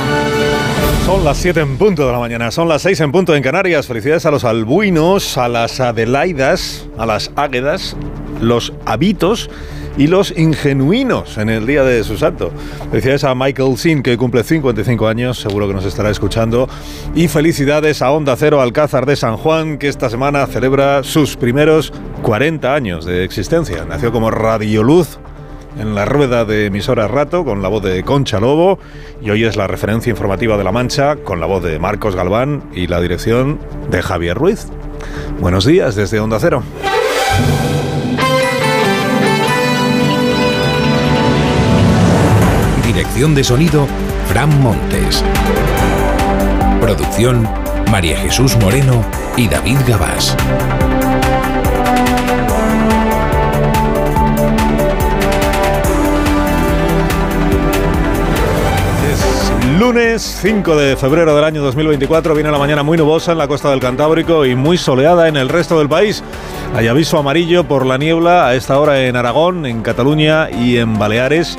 Son 1.05 1.25
las 1.25 1.39
7 1.39 1.61
en 1.61 1.77
punto 1.77 2.07
de 2.07 2.13
la 2.13 2.19
mañana, 2.19 2.51
son 2.51 2.69
las 2.69 2.83
6 2.83 3.01
en 3.01 3.13
punto 3.13 3.35
en 3.35 3.43
Canarias. 3.43 3.87
Felicidades 3.87 4.27
a 4.27 4.31
los 4.31 4.45
albuinos, 4.45 5.37
a 5.37 5.49
las 5.49 5.81
adelaidas, 5.81 6.87
a 6.97 7.07
las 7.07 7.33
águedas, 7.37 7.97
los 8.41 8.73
habitos 8.87 9.51
y 9.97 10.07
los 10.07 10.33
ingenuinos 10.37 11.39
en 11.39 11.49
el 11.49 11.67
día 11.67 11.85
de 11.85 12.03
su 12.05 12.17
santo. 12.17 12.51
Felicidades 12.91 13.25
a 13.25 13.35
Michael 13.35 13.77
Sin, 13.77 14.03
que 14.03 14.17
cumple 14.17 14.43
55 14.43 15.07
años, 15.07 15.39
seguro 15.39 15.69
que 15.69 15.75
nos 15.75 15.85
estará 15.85 16.11
escuchando. 16.11 16.69
Y 17.15 17.29
felicidades 17.29 18.03
a 18.03 18.11
Onda 18.11 18.37
Cero 18.37 18.61
Alcázar 18.61 19.07
de 19.07 19.17
San 19.17 19.37
Juan, 19.37 19.79
que 19.79 19.89
esta 19.89 20.11
semana 20.11 20.47
celebra 20.47 21.03
sus 21.03 21.37
primeros 21.37 21.93
40 22.23 22.75
años 22.75 23.05
de 23.05 23.25
existencia. 23.25 23.85
Nació 23.85 24.13
como 24.13 24.31
Radioluz 24.31 25.19
en 25.79 25.95
la 25.95 26.05
rueda 26.05 26.45
de 26.45 26.67
emisora 26.67 27.09
Rato 27.09 27.45
con 27.45 27.63
la 27.63 27.69
voz 27.69 27.83
de 27.83 28.03
Concha 28.05 28.39
Lobo 28.39 28.79
y 29.21 29.31
hoy 29.31 29.45
es 29.45 29.57
la 29.57 29.67
referencia 29.67 30.11
informativa 30.11 30.57
de 30.57 30.65
La 30.65 30.73
Mancha 30.73 31.17
con 31.17 31.41
la 31.41 31.47
voz 31.47 31.65
de 31.65 31.79
Marcos 31.79 32.15
Galván 32.15 32.63
y 32.73 32.87
la 32.87 33.01
dirección 33.01 33.59
de 33.91 34.03
Javier 34.03 34.37
Ruiz. 34.37 34.69
Buenos 35.41 35.65
días 35.65 35.97
desde 35.97 36.21
Onda 36.21 36.39
Cero. 36.39 36.63
Dirección 43.05 43.35
de 43.37 43.45
sonido, 43.45 43.87
Fran 44.29 44.61
Montes. 44.61 45.23
Producción, 46.81 47.49
María 47.91 48.17
Jesús 48.17 48.57
Moreno 48.57 49.05
y 49.37 49.47
David 49.47 49.79
Gabás. 49.87 50.37
Lunes 59.79 60.23
5 60.43 60.77
de 60.77 60.97
febrero 60.97 61.37
del 61.37 61.45
año 61.45 61.63
2024 61.63 62.35
viene 62.35 62.51
la 62.51 62.59
mañana 62.59 62.83
muy 62.83 62.99
nubosa 62.99 63.33
en 63.33 63.39
la 63.39 63.47
costa 63.47 63.71
del 63.71 63.81
Cantábrico 63.81 64.45
y 64.45 64.57
muy 64.57 64.77
soleada 64.77 65.29
en 65.29 65.37
el 65.37 65.49
resto 65.49 65.79
del 65.79 65.89
país. 65.89 66.25
Hay 66.75 66.89
aviso 66.89 67.19
amarillo 67.19 67.63
por 67.65 67.87
la 67.87 67.97
niebla 67.97 68.49
a 68.49 68.55
esta 68.57 68.79
hora 68.81 69.05
en 69.05 69.15
Aragón, 69.15 69.67
en 69.67 69.83
Cataluña 69.83 70.51
y 70.51 70.79
en 70.79 70.99
Baleares. 70.99 71.57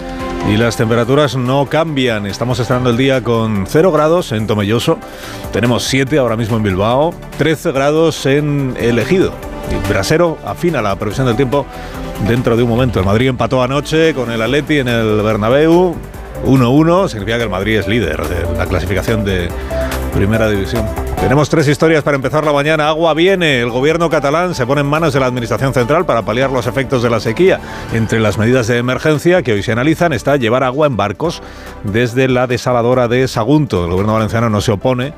Y 0.48 0.58
las 0.58 0.78
temperaturas 0.78 1.36
no 1.36 1.66
cambian. 1.66 2.28
Estamos 2.28 2.60
estrenando 2.60 2.92
el 2.92 2.98
día 2.98 3.24
con 3.24 3.66
0 3.68 3.92
grados 3.92 4.32
en 4.32 4.46
Tomelloso. 4.46 5.00
Tenemos 5.52 5.84
7 5.86 6.20
ahora 6.20 6.38
mismo 6.38 6.58
en 6.58 6.64
Bilbao. 6.64 7.14
13 7.38 7.72
grados 7.72 8.26
en 8.28 8.76
El 8.80 9.00
Ejido. 9.00 9.34
Y 9.72 9.90
Brasero 9.90 10.38
afina 10.46 10.84
la 10.84 10.96
previsión 10.98 11.26
del 11.26 11.36
tiempo 11.36 11.66
dentro 12.28 12.56
de 12.56 12.62
un 12.62 12.70
momento. 12.70 13.00
El 13.00 13.06
Madrid 13.06 13.30
empató 13.30 13.64
anoche 13.64 14.14
con 14.14 14.32
el 14.32 14.42
Atleti 14.42 14.78
en 14.78 14.88
el 14.88 15.22
Bernabéu. 15.24 15.96
1-1 16.46 17.10
significa 17.10 17.38
que 17.38 17.44
el 17.44 17.50
Madrid 17.50 17.80
es 17.80 17.88
líder 17.88 18.22
de 18.28 18.58
la 18.58 18.68
clasificación 18.68 19.26
de 19.26 19.50
Primera 20.14 20.48
División. 20.48 21.05
Tenemos 21.26 21.50
tres 21.50 21.68
historias 21.68 22.04
para 22.04 22.18
empezar 22.18 22.46
la 22.46 22.54
mañana. 22.54 22.88
Agua 22.88 23.16
viene. 23.16 23.60
El 23.60 23.72
gobierno 23.72 24.12
catalán 24.12 24.54
se 24.54 24.68
pone 24.68 24.82
en 24.82 24.88
manos 24.88 25.12
de 25.12 25.20
la 25.20 25.26
Administración 25.26 25.74
Central 25.74 26.06
para 26.06 26.22
paliar 26.22 26.52
los 26.52 26.68
efectos 26.68 27.02
de 27.02 27.10
la 27.10 27.20
sequía. 27.20 27.60
Entre 27.94 28.20
las 28.20 28.38
medidas 28.38 28.68
de 28.68 28.78
emergencia 28.78 29.42
que 29.42 29.54
hoy 29.54 29.64
se 29.64 29.72
analizan 29.72 30.14
está 30.14 30.38
llevar 30.38 30.64
agua 30.64 30.86
en 30.86 30.98
barcos 30.98 31.42
desde 31.84 32.28
la 32.28 32.46
desaladora 32.46 33.08
de 33.08 33.28
Sagunto. 33.28 33.86
El 33.86 33.90
gobierno 33.90 34.14
valenciano 34.14 34.52
no 34.52 34.62
se 34.62 34.72
opone 34.72 35.14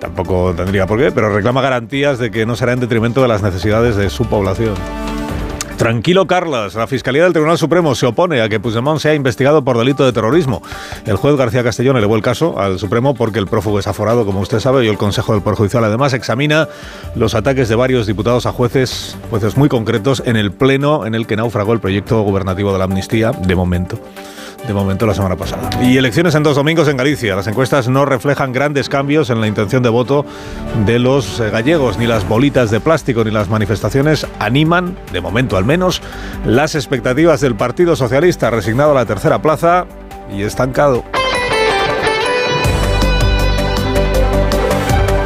tampoco 0.00 0.52
tendría 0.56 0.88
por 0.88 0.98
qué, 0.98 1.12
pero 1.12 1.32
reclama 1.32 1.62
garantías 1.62 2.18
de 2.18 2.32
que 2.32 2.44
no 2.44 2.56
será 2.56 2.72
en 2.72 2.80
detrimento 2.80 3.22
de 3.22 3.28
las 3.28 3.44
necesidades 3.44 3.94
de 3.94 4.10
su 4.10 4.24
población. 4.24 4.74
Tranquilo, 5.82 6.28
Carlas. 6.28 6.76
La 6.76 6.86
Fiscalía 6.86 7.24
del 7.24 7.32
Tribunal 7.32 7.58
Supremo 7.58 7.96
se 7.96 8.06
opone 8.06 8.40
a 8.40 8.48
que 8.48 8.60
Puigdemont 8.60 9.00
sea 9.00 9.16
investigado 9.16 9.64
por 9.64 9.76
delito 9.76 10.04
de 10.04 10.12
terrorismo. 10.12 10.62
El 11.06 11.16
juez 11.16 11.34
García 11.34 11.64
Castellón 11.64 11.96
elevó 11.96 12.14
el 12.14 12.22
caso 12.22 12.56
al 12.60 12.78
Supremo 12.78 13.16
porque 13.16 13.40
el 13.40 13.48
prófugo 13.48 13.80
es 13.80 13.88
aforado, 13.88 14.24
como 14.24 14.38
usted 14.38 14.60
sabe, 14.60 14.84
y 14.84 14.88
el 14.88 14.96
Consejo 14.96 15.32
del 15.32 15.42
Poder 15.42 15.56
Judicial 15.56 15.82
además 15.82 16.12
examina 16.12 16.68
los 17.16 17.34
ataques 17.34 17.68
de 17.68 17.74
varios 17.74 18.06
diputados 18.06 18.46
a 18.46 18.52
jueces, 18.52 19.16
jueces 19.28 19.56
muy 19.56 19.68
concretos 19.68 20.22
en 20.24 20.36
el 20.36 20.52
pleno 20.52 21.04
en 21.04 21.16
el 21.16 21.26
que 21.26 21.34
naufragó 21.34 21.72
el 21.72 21.80
proyecto 21.80 22.22
gubernativo 22.22 22.72
de 22.72 22.78
la 22.78 22.84
amnistía, 22.84 23.32
de 23.32 23.56
momento 23.56 23.98
de 24.66 24.74
momento 24.74 25.06
la 25.06 25.14
semana 25.14 25.36
pasada. 25.36 25.70
Y 25.82 25.96
elecciones 25.96 26.34
en 26.34 26.42
dos 26.42 26.56
domingos 26.56 26.88
en 26.88 26.96
Galicia. 26.96 27.34
Las 27.36 27.46
encuestas 27.46 27.88
no 27.88 28.04
reflejan 28.04 28.52
grandes 28.52 28.88
cambios 28.88 29.30
en 29.30 29.40
la 29.40 29.46
intención 29.46 29.82
de 29.82 29.88
voto 29.88 30.24
de 30.86 30.98
los 30.98 31.40
eh, 31.40 31.50
gallegos, 31.50 31.98
ni 31.98 32.06
las 32.06 32.28
bolitas 32.28 32.70
de 32.70 32.80
plástico 32.80 33.24
ni 33.24 33.30
las 33.30 33.48
manifestaciones 33.48 34.26
animan, 34.38 34.96
de 35.12 35.20
momento 35.20 35.56
al 35.56 35.64
menos, 35.64 36.02
las 36.46 36.74
expectativas 36.74 37.40
del 37.40 37.54
Partido 37.54 37.96
Socialista, 37.96 38.50
resignado 38.50 38.92
a 38.92 38.94
la 38.94 39.06
tercera 39.06 39.40
plaza 39.40 39.86
y 40.32 40.42
estancado. 40.42 41.04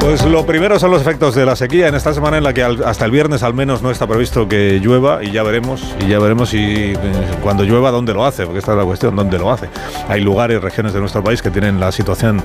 Pues 0.06 0.24
lo 0.24 0.46
primero 0.46 0.78
son 0.78 0.92
los 0.92 1.00
efectos 1.00 1.34
de 1.34 1.44
la 1.44 1.56
sequía 1.56 1.88
en 1.88 1.96
esta 1.96 2.14
semana 2.14 2.38
en 2.38 2.44
la 2.44 2.54
que 2.54 2.62
hasta 2.62 3.04
el 3.04 3.10
viernes 3.10 3.42
al 3.42 3.54
menos 3.54 3.82
no 3.82 3.90
está 3.90 4.06
previsto 4.06 4.46
que 4.46 4.78
llueva 4.78 5.24
y 5.24 5.32
ya 5.32 5.42
veremos 5.42 5.96
y 5.98 6.06
ya 6.06 6.20
veremos 6.20 6.50
si 6.50 6.92
eh, 6.92 6.96
cuando 7.42 7.64
llueva 7.64 7.90
dónde 7.90 8.14
lo 8.14 8.24
hace, 8.24 8.44
porque 8.44 8.60
esta 8.60 8.70
es 8.70 8.78
la 8.78 8.84
cuestión, 8.84 9.16
dónde 9.16 9.36
lo 9.36 9.50
hace. 9.50 9.68
Hay 10.08 10.20
lugares, 10.20 10.62
regiones 10.62 10.92
de 10.92 11.00
nuestro 11.00 11.24
país 11.24 11.42
que 11.42 11.50
tienen 11.50 11.80
la 11.80 11.90
situación 11.90 12.40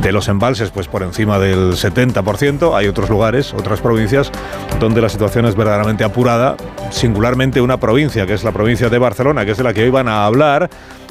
de 0.00 0.10
los 0.10 0.26
embalses 0.26 0.70
pues 0.70 0.88
por 0.88 1.04
encima 1.04 1.38
del 1.38 1.74
70%, 1.74 2.76
hay 2.76 2.88
otros 2.88 3.08
lugares, 3.08 3.54
otras 3.54 3.80
provincias 3.80 4.32
donde 4.80 5.00
la 5.00 5.08
situación 5.08 5.46
es 5.46 5.54
verdaderamente 5.54 6.02
apurada, 6.02 6.56
singularmente 6.90 7.60
una 7.60 7.76
provincia 7.76 8.26
que 8.26 8.34
es 8.34 8.42
la 8.42 8.50
provincia 8.50 8.88
de 8.88 8.98
Barcelona, 8.98 9.44
que 9.44 9.52
es 9.52 9.56
de 9.56 9.62
la 9.62 9.72
que 9.72 9.84
hoy 9.84 9.90
van 9.90 10.08
a 10.08 10.26
hablar 10.26 10.68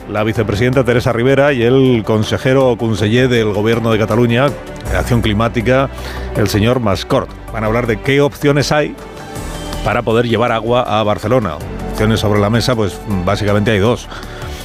la 0.10 0.24
vicepresidenta 0.24 0.84
Teresa 0.84 1.14
Rivera 1.14 1.54
y 1.54 1.64
el 1.64 2.04
consejero 2.06 2.70
o 2.70 2.78
conseller 2.78 3.30
del 3.30 3.54
Gobierno 3.54 3.92
de 3.92 4.00
Cataluña 4.00 4.48
de 4.92 4.98
Acción 4.98 5.22
Climática, 5.22 5.90
el 6.36 6.48
señor 6.48 6.80
Mascort. 6.80 7.30
Van 7.52 7.64
a 7.64 7.68
hablar 7.68 7.88
de 7.88 8.00
qué 8.02 8.22
opciones 8.22 8.72
hay 8.72 8.96
para 9.84 10.02
poder 10.02 10.28
llevar 10.28 10.52
agua 10.52 10.82
a 10.82 11.04
Barcelona. 11.04 11.56
Opciones 11.92 12.20
sobre 12.20 12.40
la 12.40 12.50
mesa, 12.50 12.76
pues 12.76 13.00
básicamente 13.26 13.72
hay 13.72 13.80
dos. 13.80 14.08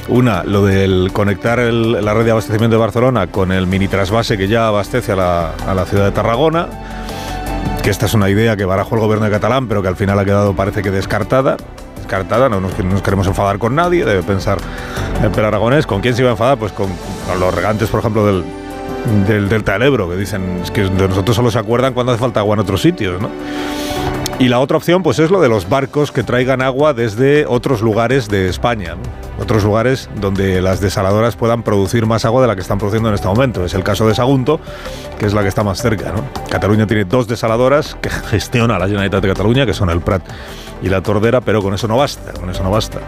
Una, 0.07 0.43
lo 0.43 0.65
del 0.65 1.11
conectar 1.13 1.59
la 1.59 2.13
red 2.13 2.25
de 2.25 2.31
abastecimiento 2.31 2.75
de 2.75 2.81
Barcelona 2.81 3.27
con 3.27 3.51
el 3.51 3.67
mini 3.67 3.87
trasvase 3.87 4.37
que 4.37 4.47
ya 4.47 4.67
abastece 4.67 5.11
a 5.11 5.15
la, 5.15 5.53
a 5.67 5.73
la 5.75 5.85
ciudad 5.85 6.05
de 6.05 6.11
Tarragona 6.11 6.67
que 7.83 7.89
esta 7.89 8.07
es 8.07 8.13
una 8.13 8.29
idea 8.29 8.57
que 8.57 8.65
barajó 8.65 8.95
el 8.95 9.01
gobierno 9.01 9.25
de 9.25 9.31
Catalán, 9.31 9.67
pero 9.67 9.81
que 9.81 9.87
al 9.87 9.95
final 9.95 10.19
ha 10.19 10.25
quedado 10.25 10.53
parece 10.55 10.81
que 10.81 10.91
descartada 10.91 11.57
descartada, 12.09 12.49
no 12.49 12.59
nos, 12.59 12.73
queremos 13.03 13.27
enfadar 13.27 13.59
con 13.59 13.75
nadie, 13.75 14.03
debe 14.03 14.23
pensar 14.23 14.57
el 15.21 15.45
Aragonés. 15.45 15.85
¿Con 15.85 16.01
quién 16.01 16.15
se 16.15 16.23
iba 16.23 16.29
a 16.29 16.33
enfadar? 16.33 16.57
Pues 16.57 16.71
con, 16.71 16.89
los 17.39 17.53
regantes, 17.53 17.87
por 17.89 17.99
ejemplo, 17.99 18.25
del, 18.25 18.43
del 19.27 19.47
Delta 19.47 19.73
del 19.73 19.83
Ebro, 19.83 20.09
que 20.09 20.15
dicen 20.15 20.63
que 20.73 20.81
de 20.81 21.07
nosotros 21.07 21.35
solo 21.35 21.51
se 21.51 21.59
acuerdan 21.59 21.93
cuando 21.93 22.11
hace 22.11 22.19
falta 22.19 22.39
agua 22.39 22.55
en 22.55 22.61
otros 22.61 22.81
sitios, 22.81 23.21
¿no? 23.21 23.29
Y 24.39 24.47
la 24.47 24.61
otra 24.61 24.77
opción, 24.77 25.03
pues 25.03 25.19
es 25.19 25.31
lo 25.31 25.41
de 25.41 25.49
los 25.49 25.67
barcos 25.67 26.13
que 26.13 26.23
traigan 26.23 26.61
agua 26.61 26.93
desde 26.93 27.45
otros 27.45 27.81
lugares 27.81 28.29
de 28.29 28.47
España, 28.47 28.95
otros 29.37 29.65
lugares 29.65 30.09
donde 30.15 30.61
las 30.61 30.79
desaladoras 30.79 31.35
puedan 31.35 31.61
producir 31.61 32.05
más 32.05 32.23
agua 32.23 32.41
de 32.41 32.47
la 32.47 32.55
que 32.55 32.61
están 32.61 32.77
produciendo 32.77 33.09
en 33.09 33.15
este 33.15 33.27
momento. 33.27 33.65
Es 33.65 33.73
el 33.73 33.83
caso 33.83 34.07
de 34.07 34.15
Sagunto, 34.15 34.61
que 35.19 35.25
es 35.25 35.33
la 35.33 35.41
que 35.41 35.49
está 35.49 35.65
más 35.65 35.81
cerca. 35.81 36.13
Cataluña 36.49 36.87
tiene 36.87 37.03
dos 37.03 37.27
desaladoras 37.27 37.97
que 38.01 38.09
gestiona 38.29 38.79
la 38.79 38.85
Generalitat 38.85 39.21
de 39.21 39.27
Cataluña, 39.27 39.65
que 39.65 39.73
son 39.73 39.89
el 39.89 39.99
Prat 39.99 40.23
y 40.81 40.87
la 40.87 41.01
Tordera, 41.01 41.41
pero 41.41 41.61
con 41.61 41.73
eso 41.73 41.89
no 41.89 41.97
basta, 41.97 42.31
con 42.31 42.49
eso 42.49 42.63
no 42.63 42.71
basta. 42.71 42.99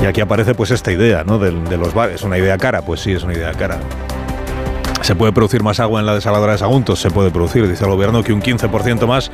Y 0.00 0.06
aquí 0.06 0.22
aparece 0.22 0.54
pues 0.54 0.70
esta 0.70 0.90
idea, 0.90 1.22
¿no? 1.22 1.38
De, 1.38 1.50
de 1.50 1.76
los 1.76 1.92
bares. 1.92 2.14
¿Es 2.14 2.22
una 2.22 2.38
idea 2.38 2.56
cara? 2.56 2.80
Pues 2.80 3.00
sí, 3.00 3.12
es 3.12 3.22
una 3.22 3.34
idea 3.34 3.52
cara. 3.52 3.78
¿Se 5.02 5.14
puede 5.14 5.32
producir 5.32 5.62
más 5.62 5.80
agua 5.80 6.00
en 6.00 6.06
la 6.06 6.14
desaladora 6.14 6.52
de 6.52 6.58
Sagunto? 6.58 6.96
Se 6.96 7.10
puede 7.10 7.30
producir, 7.30 7.66
dice 7.68 7.84
el 7.84 7.90
gobierno, 7.90 8.22
que 8.22 8.32
un 8.32 8.42
15% 8.42 9.06
más, 9.06 9.30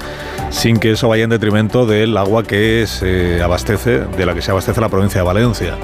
sin 0.51 0.79
que 0.79 0.93
eso 0.93 1.09
vaya 1.09 1.25
en 1.25 1.31
detrimento 1.31 1.87
del 1.87 2.17
agua 2.17 2.43
que 2.45 2.87
se 2.87 3.43
abastece, 3.43 4.01
de 4.01 4.27
la 4.27 4.35
que 4.35 4.43
se 4.43 4.51
abastece 4.51 4.81
la 4.81 4.89
provincia 4.89 5.21
de 5.21 5.27
Valencia. 5.27 5.77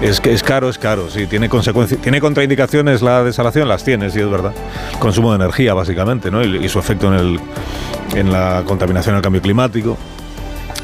Es 0.00 0.20
que 0.20 0.32
es 0.32 0.42
caro, 0.42 0.68
es 0.68 0.78
caro, 0.78 1.10
sí, 1.10 1.26
tiene 1.26 1.48
consecuencias, 1.48 2.00
tiene 2.00 2.20
contraindicaciones 2.20 3.02
la 3.02 3.24
desalación, 3.24 3.68
las 3.68 3.84
tiene, 3.84 4.10
sí, 4.10 4.20
es 4.20 4.30
verdad. 4.30 4.52
Consumo 4.98 5.30
de 5.32 5.36
energía, 5.36 5.74
básicamente, 5.74 6.30
¿no? 6.30 6.44
Y, 6.44 6.68
su 6.68 6.78
efecto 6.78 7.08
en, 7.08 7.14
el, 7.14 7.40
en 8.14 8.32
la 8.32 8.62
contaminación 8.64 9.16
el 9.16 9.22
cambio 9.22 9.42
climático 9.42 9.98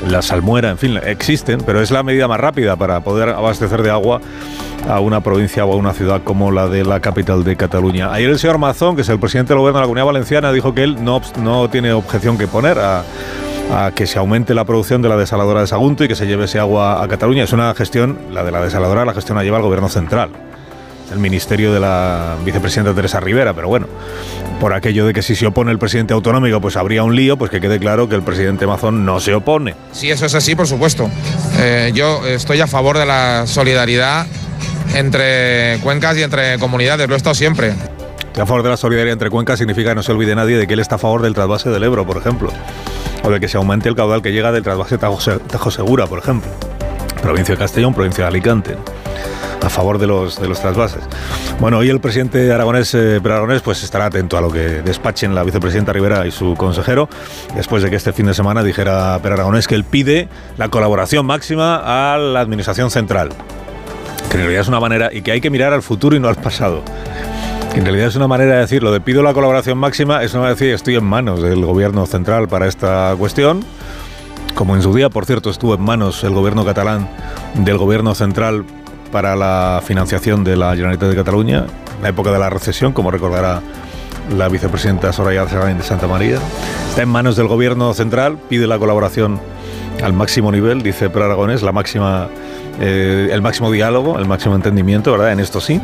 la 0.06 0.22
salmuera, 0.22 0.70
en 0.70 0.78
fin, 0.78 0.98
existen, 1.04 1.60
pero 1.64 1.80
es 1.80 1.90
la 1.90 2.02
medida 2.02 2.28
más 2.28 2.40
rápida 2.40 2.76
para 2.76 3.00
poder 3.00 3.30
abastecer 3.30 3.82
de 3.82 3.90
agua 3.90 4.20
a 4.88 5.00
una 5.00 5.20
provincia 5.20 5.64
o 5.64 5.72
a 5.72 5.76
una 5.76 5.92
ciudad 5.92 6.22
como 6.22 6.50
la 6.50 6.68
de 6.68 6.84
la 6.84 7.00
capital 7.00 7.44
de 7.44 7.56
Cataluña. 7.56 8.12
Ayer 8.12 8.30
el 8.30 8.38
señor 8.38 8.58
Mazón, 8.58 8.96
que 8.96 9.02
es 9.02 9.08
el 9.08 9.18
presidente 9.18 9.52
del 9.52 9.58
gobierno 9.58 9.78
de 9.78 9.82
la 9.82 9.86
Comunidad 9.86 10.06
Valenciana, 10.06 10.52
dijo 10.52 10.74
que 10.74 10.84
él 10.84 11.04
no, 11.04 11.20
no 11.40 11.68
tiene 11.68 11.92
objeción 11.92 12.38
que 12.38 12.46
poner 12.46 12.78
a, 12.78 13.02
que 13.94 14.06
se 14.06 14.18
aumente 14.18 14.54
la 14.54 14.64
producción 14.64 15.02
de 15.02 15.10
la 15.10 15.16
desaladora 15.16 15.60
de 15.60 15.66
Sagunto 15.66 16.02
y 16.02 16.08
que 16.08 16.14
se 16.14 16.26
lleve 16.26 16.44
ese 16.44 16.58
agua 16.58 17.02
a 17.02 17.08
Cataluña. 17.08 17.44
Es 17.44 17.52
una 17.52 17.74
gestión, 17.74 18.18
la 18.32 18.42
de 18.42 18.50
la 18.50 18.62
desaladora, 18.62 19.04
la 19.04 19.12
gestión 19.12 19.36
la 19.36 19.44
lleva 19.44 19.58
el 19.58 19.62
gobierno 19.62 19.90
central 19.90 20.30
el 21.12 21.18
ministerio 21.18 21.72
de 21.72 21.80
la 21.80 22.36
vicepresidenta 22.44 22.94
Teresa 22.94 23.20
Rivera, 23.20 23.54
pero 23.54 23.68
bueno, 23.68 23.86
por 24.60 24.72
aquello 24.72 25.06
de 25.06 25.12
que 25.12 25.22
si 25.22 25.34
se 25.34 25.46
opone 25.46 25.70
el 25.70 25.78
presidente 25.78 26.14
autonómico 26.14 26.60
pues 26.60 26.76
habría 26.76 27.02
un 27.02 27.14
lío, 27.14 27.36
pues 27.36 27.50
que 27.50 27.60
quede 27.60 27.78
claro 27.78 28.08
que 28.08 28.14
el 28.14 28.22
presidente 28.22 28.66
Mazón 28.66 29.04
no 29.04 29.20
se 29.20 29.34
opone. 29.34 29.74
Si 29.92 30.10
eso 30.10 30.26
es 30.26 30.34
así, 30.34 30.54
por 30.54 30.66
supuesto. 30.66 31.10
Eh, 31.58 31.92
yo 31.94 32.26
estoy 32.26 32.60
a 32.60 32.66
favor 32.66 32.98
de 32.98 33.06
la 33.06 33.46
solidaridad 33.46 34.26
entre 34.94 35.78
cuencas 35.82 36.16
y 36.16 36.22
entre 36.22 36.58
comunidades, 36.58 37.08
lo 37.08 37.14
he 37.14 37.16
estado 37.16 37.34
siempre. 37.34 37.72
a 38.34 38.46
favor 38.46 38.62
de 38.62 38.70
la 38.70 38.76
solidaridad 38.76 39.12
entre 39.12 39.30
cuencas 39.30 39.58
significa 39.58 39.90
que 39.90 39.94
no 39.96 40.02
se 40.02 40.12
olvide 40.12 40.34
nadie 40.34 40.56
de 40.56 40.66
que 40.66 40.74
él 40.74 40.80
está 40.80 40.96
a 40.96 40.98
favor 40.98 41.22
del 41.22 41.34
trasvase 41.34 41.70
del 41.70 41.82
Ebro, 41.82 42.06
por 42.06 42.16
ejemplo, 42.16 42.52
o 43.22 43.30
de 43.30 43.40
que 43.40 43.48
se 43.48 43.56
aumente 43.56 43.88
el 43.88 43.96
caudal 43.96 44.22
que 44.22 44.32
llega 44.32 44.52
del 44.52 44.62
trasvase 44.62 44.98
Tajo 44.98 45.70
Segura, 45.70 46.06
por 46.06 46.18
ejemplo. 46.18 46.50
Provincia 47.22 47.54
de 47.54 47.58
Castellón, 47.58 47.94
provincia 47.94 48.24
de 48.24 48.28
Alicante 48.28 48.76
a 49.62 49.68
favor 49.68 49.98
de 49.98 50.06
los, 50.06 50.40
de 50.40 50.48
los 50.48 50.60
trasvases. 50.60 51.02
Bueno, 51.60 51.78
hoy 51.78 51.88
el 51.90 52.00
presidente 52.00 52.52
aragonés, 52.52 52.94
eh, 52.94 53.20
Aragonés, 53.22 53.62
pues 53.62 53.82
estará 53.82 54.06
atento 54.06 54.38
a 54.38 54.40
lo 54.40 54.50
que 54.50 54.82
despachen 54.82 55.34
la 55.34 55.42
vicepresidenta 55.44 55.92
Rivera 55.92 56.26
y 56.26 56.30
su 56.30 56.54
consejero, 56.54 57.08
después 57.54 57.82
de 57.82 57.90
que 57.90 57.96
este 57.96 58.12
fin 58.12 58.26
de 58.26 58.34
semana 58.34 58.62
dijera 58.62 59.18
Per 59.22 59.32
Aragonés 59.32 59.66
que 59.66 59.74
él 59.74 59.84
pide 59.84 60.28
la 60.56 60.68
colaboración 60.68 61.26
máxima 61.26 62.14
a 62.14 62.18
la 62.18 62.40
Administración 62.40 62.90
Central 62.90 63.30
que 64.28 64.36
en 64.36 64.42
realidad 64.42 64.62
es 64.62 64.68
una 64.68 64.80
manera, 64.80 65.10
y 65.12 65.22
que 65.22 65.32
hay 65.32 65.40
que 65.40 65.50
mirar 65.50 65.72
al 65.72 65.82
futuro 65.82 66.14
y 66.14 66.20
no 66.20 66.28
al 66.28 66.36
pasado. 66.36 66.82
Que 67.72 67.78
en 67.78 67.84
realidad 67.84 68.08
es 68.08 68.16
una 68.16 68.28
manera 68.28 68.54
de 68.54 68.60
decirlo, 68.60 68.92
de 68.92 69.00
pido 69.00 69.22
la 69.22 69.32
colaboración 69.32 69.78
máxima, 69.78 70.22
es 70.22 70.32
una 70.32 70.42
manera 70.42 70.56
de 70.56 70.64
decir 70.64 70.74
estoy 70.74 70.96
en 70.96 71.04
manos 71.04 71.42
del 71.42 71.64
gobierno 71.64 72.06
central 72.06 72.48
para 72.48 72.66
esta 72.66 73.14
cuestión, 73.18 73.64
como 74.54 74.74
en 74.74 74.82
su 74.82 74.92
día, 74.94 75.08
por 75.08 75.24
cierto, 75.24 75.50
estuvo 75.50 75.74
en 75.74 75.82
manos 75.82 76.24
el 76.24 76.30
gobierno 76.30 76.64
catalán 76.64 77.08
del 77.54 77.78
gobierno 77.78 78.14
central 78.14 78.64
para 79.08 79.36
la 79.36 79.82
financiación 79.84 80.44
de 80.44 80.56
la 80.56 80.70
Generalitat 80.70 81.08
de 81.08 81.16
Cataluña, 81.16 81.66
en 81.96 82.02
la 82.02 82.08
época 82.10 82.30
de 82.30 82.38
la 82.38 82.50
recesión, 82.50 82.92
como 82.92 83.10
recordará 83.10 83.60
la 84.36 84.48
vicepresidenta 84.48 85.12
Soraya 85.12 85.48
Serrán 85.48 85.78
de 85.78 85.84
Santa 85.84 86.06
María. 86.06 86.38
Está 86.90 87.02
en 87.02 87.08
manos 87.08 87.36
del 87.36 87.48
gobierno 87.48 87.92
central, 87.94 88.38
pide 88.48 88.66
la 88.66 88.78
colaboración 88.78 89.40
al 90.02 90.12
máximo 90.12 90.52
nivel, 90.52 90.82
dice 90.82 91.10
Per 91.10 91.22
la 91.22 91.72
máxima, 91.72 92.28
eh, 92.80 93.30
el 93.32 93.42
máximo 93.42 93.70
diálogo, 93.70 94.18
el 94.18 94.26
máximo 94.26 94.54
entendimiento, 94.54 95.12
¿verdad? 95.12 95.32
En 95.32 95.40
esto 95.40 95.60
sí. 95.60 95.80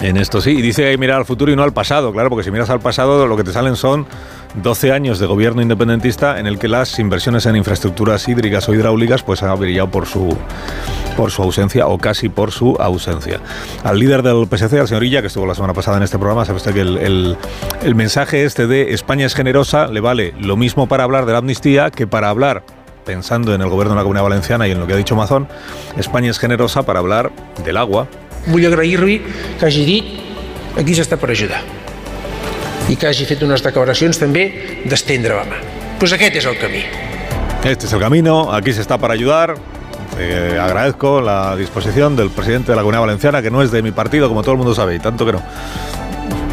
En 0.00 0.16
esto 0.16 0.40
sí, 0.40 0.50
y 0.50 0.62
dice 0.62 0.86
hay 0.86 0.96
mirar 0.96 1.18
al 1.18 1.24
futuro 1.24 1.50
y 1.50 1.56
no 1.56 1.64
al 1.64 1.72
pasado, 1.72 2.12
claro, 2.12 2.30
porque 2.30 2.44
si 2.44 2.52
miras 2.52 2.70
al 2.70 2.78
pasado 2.78 3.26
lo 3.26 3.36
que 3.36 3.42
te 3.42 3.52
salen 3.52 3.74
son 3.74 4.06
12 4.54 4.92
años 4.92 5.18
de 5.18 5.26
gobierno 5.26 5.62
independentista 5.62 6.38
en 6.38 6.46
el 6.46 6.58
que 6.58 6.68
las 6.68 6.98
inversiones 6.98 7.46
en 7.46 7.56
infraestructuras 7.56 8.26
hídricas 8.28 8.68
o 8.68 8.74
hidráulicas 8.74 9.22
pues 9.22 9.42
han 9.42 9.58
brillado 9.58 9.90
por 9.90 10.06
su, 10.06 10.36
por 11.16 11.30
su 11.30 11.42
ausencia 11.42 11.86
o 11.86 11.98
casi 11.98 12.28
por 12.28 12.50
su 12.50 12.76
ausencia. 12.78 13.40
Al 13.84 13.98
líder 13.98 14.22
del 14.22 14.46
PSC, 14.46 14.78
al 14.78 14.88
señor 14.88 15.04
Illa, 15.04 15.20
que 15.20 15.28
estuvo 15.28 15.46
la 15.46 15.54
semana 15.54 15.74
pasada 15.74 15.96
en 15.96 16.02
este 16.02 16.18
programa, 16.18 16.44
sabe 16.44 16.56
usted 16.56 16.74
que 16.74 16.80
el, 16.80 17.36
el, 17.82 17.94
mensaje 17.94 18.44
este 18.44 18.66
de 18.66 18.92
España 18.94 19.26
es 19.26 19.34
generosa 19.34 19.86
le 19.86 20.00
vale 20.00 20.34
lo 20.40 20.56
mismo 20.56 20.88
para 20.88 21.04
hablar 21.04 21.26
de 21.26 21.32
la 21.32 21.38
amnistía 21.38 21.90
que 21.90 22.06
para 22.06 22.28
hablar 22.28 22.62
pensando 23.04 23.54
en 23.54 23.62
el 23.62 23.68
gobierno 23.68 23.94
de 23.94 23.96
la 23.96 24.02
Comunidad 24.02 24.24
Valenciana 24.24 24.68
y 24.68 24.72
en 24.72 24.80
lo 24.80 24.86
que 24.86 24.92
ha 24.92 24.96
dicho 24.96 25.16
Mazón, 25.16 25.48
España 25.96 26.30
es 26.30 26.38
generosa 26.38 26.82
para 26.82 27.00
hablar 27.00 27.32
del 27.64 27.76
agua, 27.76 28.06
Vull 28.48 28.64
agrair-li 28.64 29.18
que 29.58 29.66
hagi 29.66 29.84
dit 29.84 30.78
aquí 30.80 30.94
s'està 30.96 31.18
per 31.20 31.32
ajudar 31.34 31.60
i 32.88 32.96
que 32.96 33.08
hagi 33.08 33.26
fet 33.28 33.42
unes 33.44 33.62
declaracions 33.64 34.18
també 34.18 34.48
d'estendre 34.88 35.36
la 35.36 35.44
mà. 35.48 35.60
Pues 35.98 36.14
aquest 36.14 36.40
és 36.40 36.46
el 36.48 36.58
camí. 36.58 36.84
Este 37.64 37.86
es 37.86 37.92
el 37.92 38.00
camino, 38.00 38.52
aquí 38.52 38.72
se 38.72 38.80
está 38.80 38.98
para 38.98 39.14
ayudar. 39.14 39.56
Eh, 40.18 40.58
agradezco 40.60 41.20
la 41.20 41.54
disposición 41.56 42.16
del 42.16 42.30
presidente 42.30 42.72
de 42.72 42.76
la 42.76 42.82
Comunidad 42.82 43.02
Valenciana, 43.02 43.42
que 43.42 43.50
no 43.50 43.62
es 43.62 43.70
de 43.70 43.82
mi 43.82 43.90
partido, 43.90 44.28
como 44.28 44.42
todo 44.42 44.52
el 44.52 44.58
mundo 44.58 44.74
sabe, 44.74 44.94
y 44.94 44.98
tanto 44.98 45.26
que 45.26 45.32
no. 45.32 45.42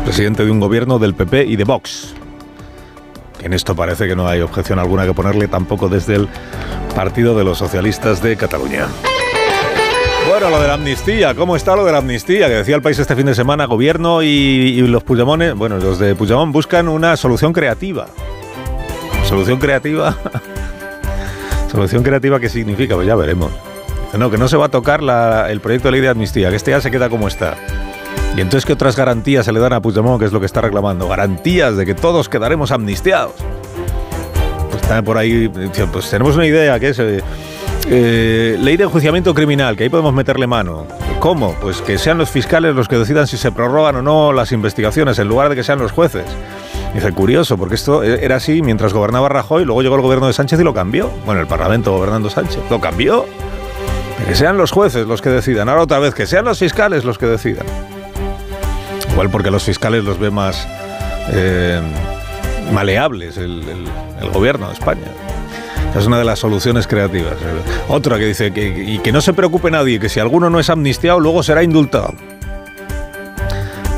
Presidente 0.03 0.45
de 0.45 0.51
un 0.51 0.59
gobierno 0.59 0.99
del 0.99 1.15
PP 1.15 1.45
y 1.45 1.55
de 1.55 1.63
Vox. 1.63 2.13
En 3.41 3.53
esto 3.53 3.75
parece 3.75 4.07
que 4.07 4.15
no 4.15 4.27
hay 4.27 4.41
objeción 4.41 4.79
alguna 4.79 5.05
que 5.05 5.13
ponerle 5.13 5.47
tampoco 5.47 5.89
desde 5.89 6.15
el 6.15 6.27
Partido 6.95 7.37
de 7.37 7.43
los 7.43 7.57
Socialistas 7.57 8.21
de 8.21 8.35
Cataluña. 8.35 8.87
Bueno, 10.27 10.49
lo 10.49 10.59
de 10.59 10.67
la 10.67 10.73
amnistía, 10.73 11.35
¿cómo 11.35 11.55
está 11.55 11.75
lo 11.75 11.85
de 11.85 11.91
la 11.91 11.99
amnistía? 11.99 12.47
Que 12.47 12.55
decía 12.55 12.75
el 12.75 12.81
país 12.81 12.97
este 12.97 13.15
fin 13.15 13.27
de 13.27 13.35
semana, 13.35 13.65
gobierno 13.65 14.23
y, 14.23 14.81
los 14.87 15.03
Puigdemones, 15.03 15.53
bueno, 15.53 15.77
los 15.77 15.99
de 15.99 16.15
Puigdemont 16.15 16.51
buscan 16.51 16.87
una 16.87 17.15
solución 17.15 17.53
creativa. 17.53 18.07
Solución 19.23 19.59
creativa. 19.59 20.17
solución 21.71 22.01
creativa, 22.01 22.39
¿qué 22.39 22.49
significa? 22.49 22.95
Pues 22.95 23.07
ya 23.07 23.15
veremos. 23.15 23.51
No, 24.17 24.31
que 24.31 24.37
no 24.37 24.47
se 24.47 24.57
va 24.57 24.65
a 24.65 24.69
tocar 24.69 25.01
el 25.49 25.61
proyecto 25.61 25.89
de 25.89 25.91
ley 25.93 26.01
de 26.01 26.09
amnistía, 26.09 26.49
que 26.49 26.55
este 26.55 26.71
ya 26.71 26.81
se 26.81 26.89
queda 26.89 27.07
como 27.07 27.27
está. 27.27 27.55
Y 28.35 28.41
entonces, 28.41 28.65
¿qué 28.65 28.73
otras 28.73 28.95
garantías 28.95 29.45
se 29.45 29.51
le 29.51 29.59
dan 29.59 29.73
a 29.73 29.81
Puigdemont, 29.81 30.19
que 30.19 30.25
es 30.25 30.31
lo 30.31 30.39
que 30.39 30.47
está 30.47 30.61
reclamando? 30.61 31.07
Garantías 31.07 31.77
de 31.77 31.85
que 31.85 31.93
todos 31.93 32.29
quedaremos 32.29 32.71
amnistiados. 32.71 33.35
Pues 34.71 34.81
está 34.81 35.03
por 35.03 35.19
ahí, 35.19 35.49
pues 35.91 36.09
tenemos 36.09 36.35
una 36.35 36.47
idea, 36.47 36.79
que 36.79 36.89
es... 36.89 36.99
Eh, 36.99 37.21
eh, 37.87 38.57
ley 38.59 38.77
de 38.77 38.85
enjuiciamiento 38.85 39.33
criminal, 39.33 39.75
que 39.77 39.83
ahí 39.83 39.89
podemos 39.89 40.13
meterle 40.13 40.47
mano. 40.47 40.87
¿Cómo? 41.19 41.53
Pues 41.61 41.81
que 41.81 41.97
sean 41.97 42.17
los 42.17 42.29
fiscales 42.29 42.75
los 42.75 42.87
que 42.87 42.97
decidan 42.97 43.27
si 43.27 43.37
se 43.37 43.51
prorrogan 43.51 43.95
o 43.97 44.01
no 44.01 44.33
las 44.33 44.51
investigaciones, 44.51 45.19
en 45.19 45.27
lugar 45.27 45.49
de 45.49 45.55
que 45.55 45.63
sean 45.63 45.79
los 45.79 45.91
jueces. 45.91 46.25
Dice, 46.93 47.11
curioso, 47.11 47.57
porque 47.57 47.75
esto 47.75 48.03
era 48.03 48.37
así 48.37 48.61
mientras 48.61 48.93
gobernaba 48.93 49.29
Rajoy, 49.29 49.65
luego 49.65 49.81
llegó 49.81 49.95
el 49.95 50.01
gobierno 50.01 50.27
de 50.27 50.33
Sánchez 50.33 50.59
y 50.59 50.63
lo 50.63 50.73
cambió. 50.73 51.11
Bueno, 51.25 51.41
el 51.41 51.47
Parlamento 51.47 51.91
gobernando 51.91 52.29
Sánchez, 52.29 52.61
lo 52.69 52.79
cambió. 52.79 53.25
Que 54.27 54.33
sean 54.33 54.57
los 54.57 54.71
jueces 54.71 55.05
los 55.05 55.21
que 55.21 55.29
decidan. 55.29 55.69
Ahora 55.69 55.83
otra 55.83 55.99
vez, 55.99 56.15
que 56.15 56.25
sean 56.25 56.45
los 56.45 56.57
fiscales 56.57 57.03
los 57.03 57.17
que 57.17 57.27
decidan. 57.27 57.65
Igual 59.11 59.29
porque 59.29 59.51
los 59.51 59.63
fiscales 59.63 60.03
los 60.03 60.17
ve 60.19 60.31
más 60.31 60.67
eh, 61.31 61.81
maleables 62.73 63.37
el 63.37 63.89
gobierno 64.33 64.67
de 64.67 64.73
España. 64.73 65.11
Es 65.97 66.05
una 66.05 66.17
de 66.17 66.25
las 66.25 66.39
soluciones 66.39 66.87
creativas. 66.87 67.35
Otra 67.87 68.17
que 68.17 68.25
dice 68.25 68.51
que, 68.51 68.67
y 68.67 68.99
que 68.99 69.11
no 69.11 69.21
se 69.21 69.33
preocupe 69.33 69.71
nadie, 69.71 69.99
que 69.99 70.09
si 70.09 70.19
alguno 70.19 70.49
no 70.49 70.59
es 70.59 70.69
amnistiado, 70.69 71.19
luego 71.19 71.41
será 71.41 71.63
indultado. 71.63 72.13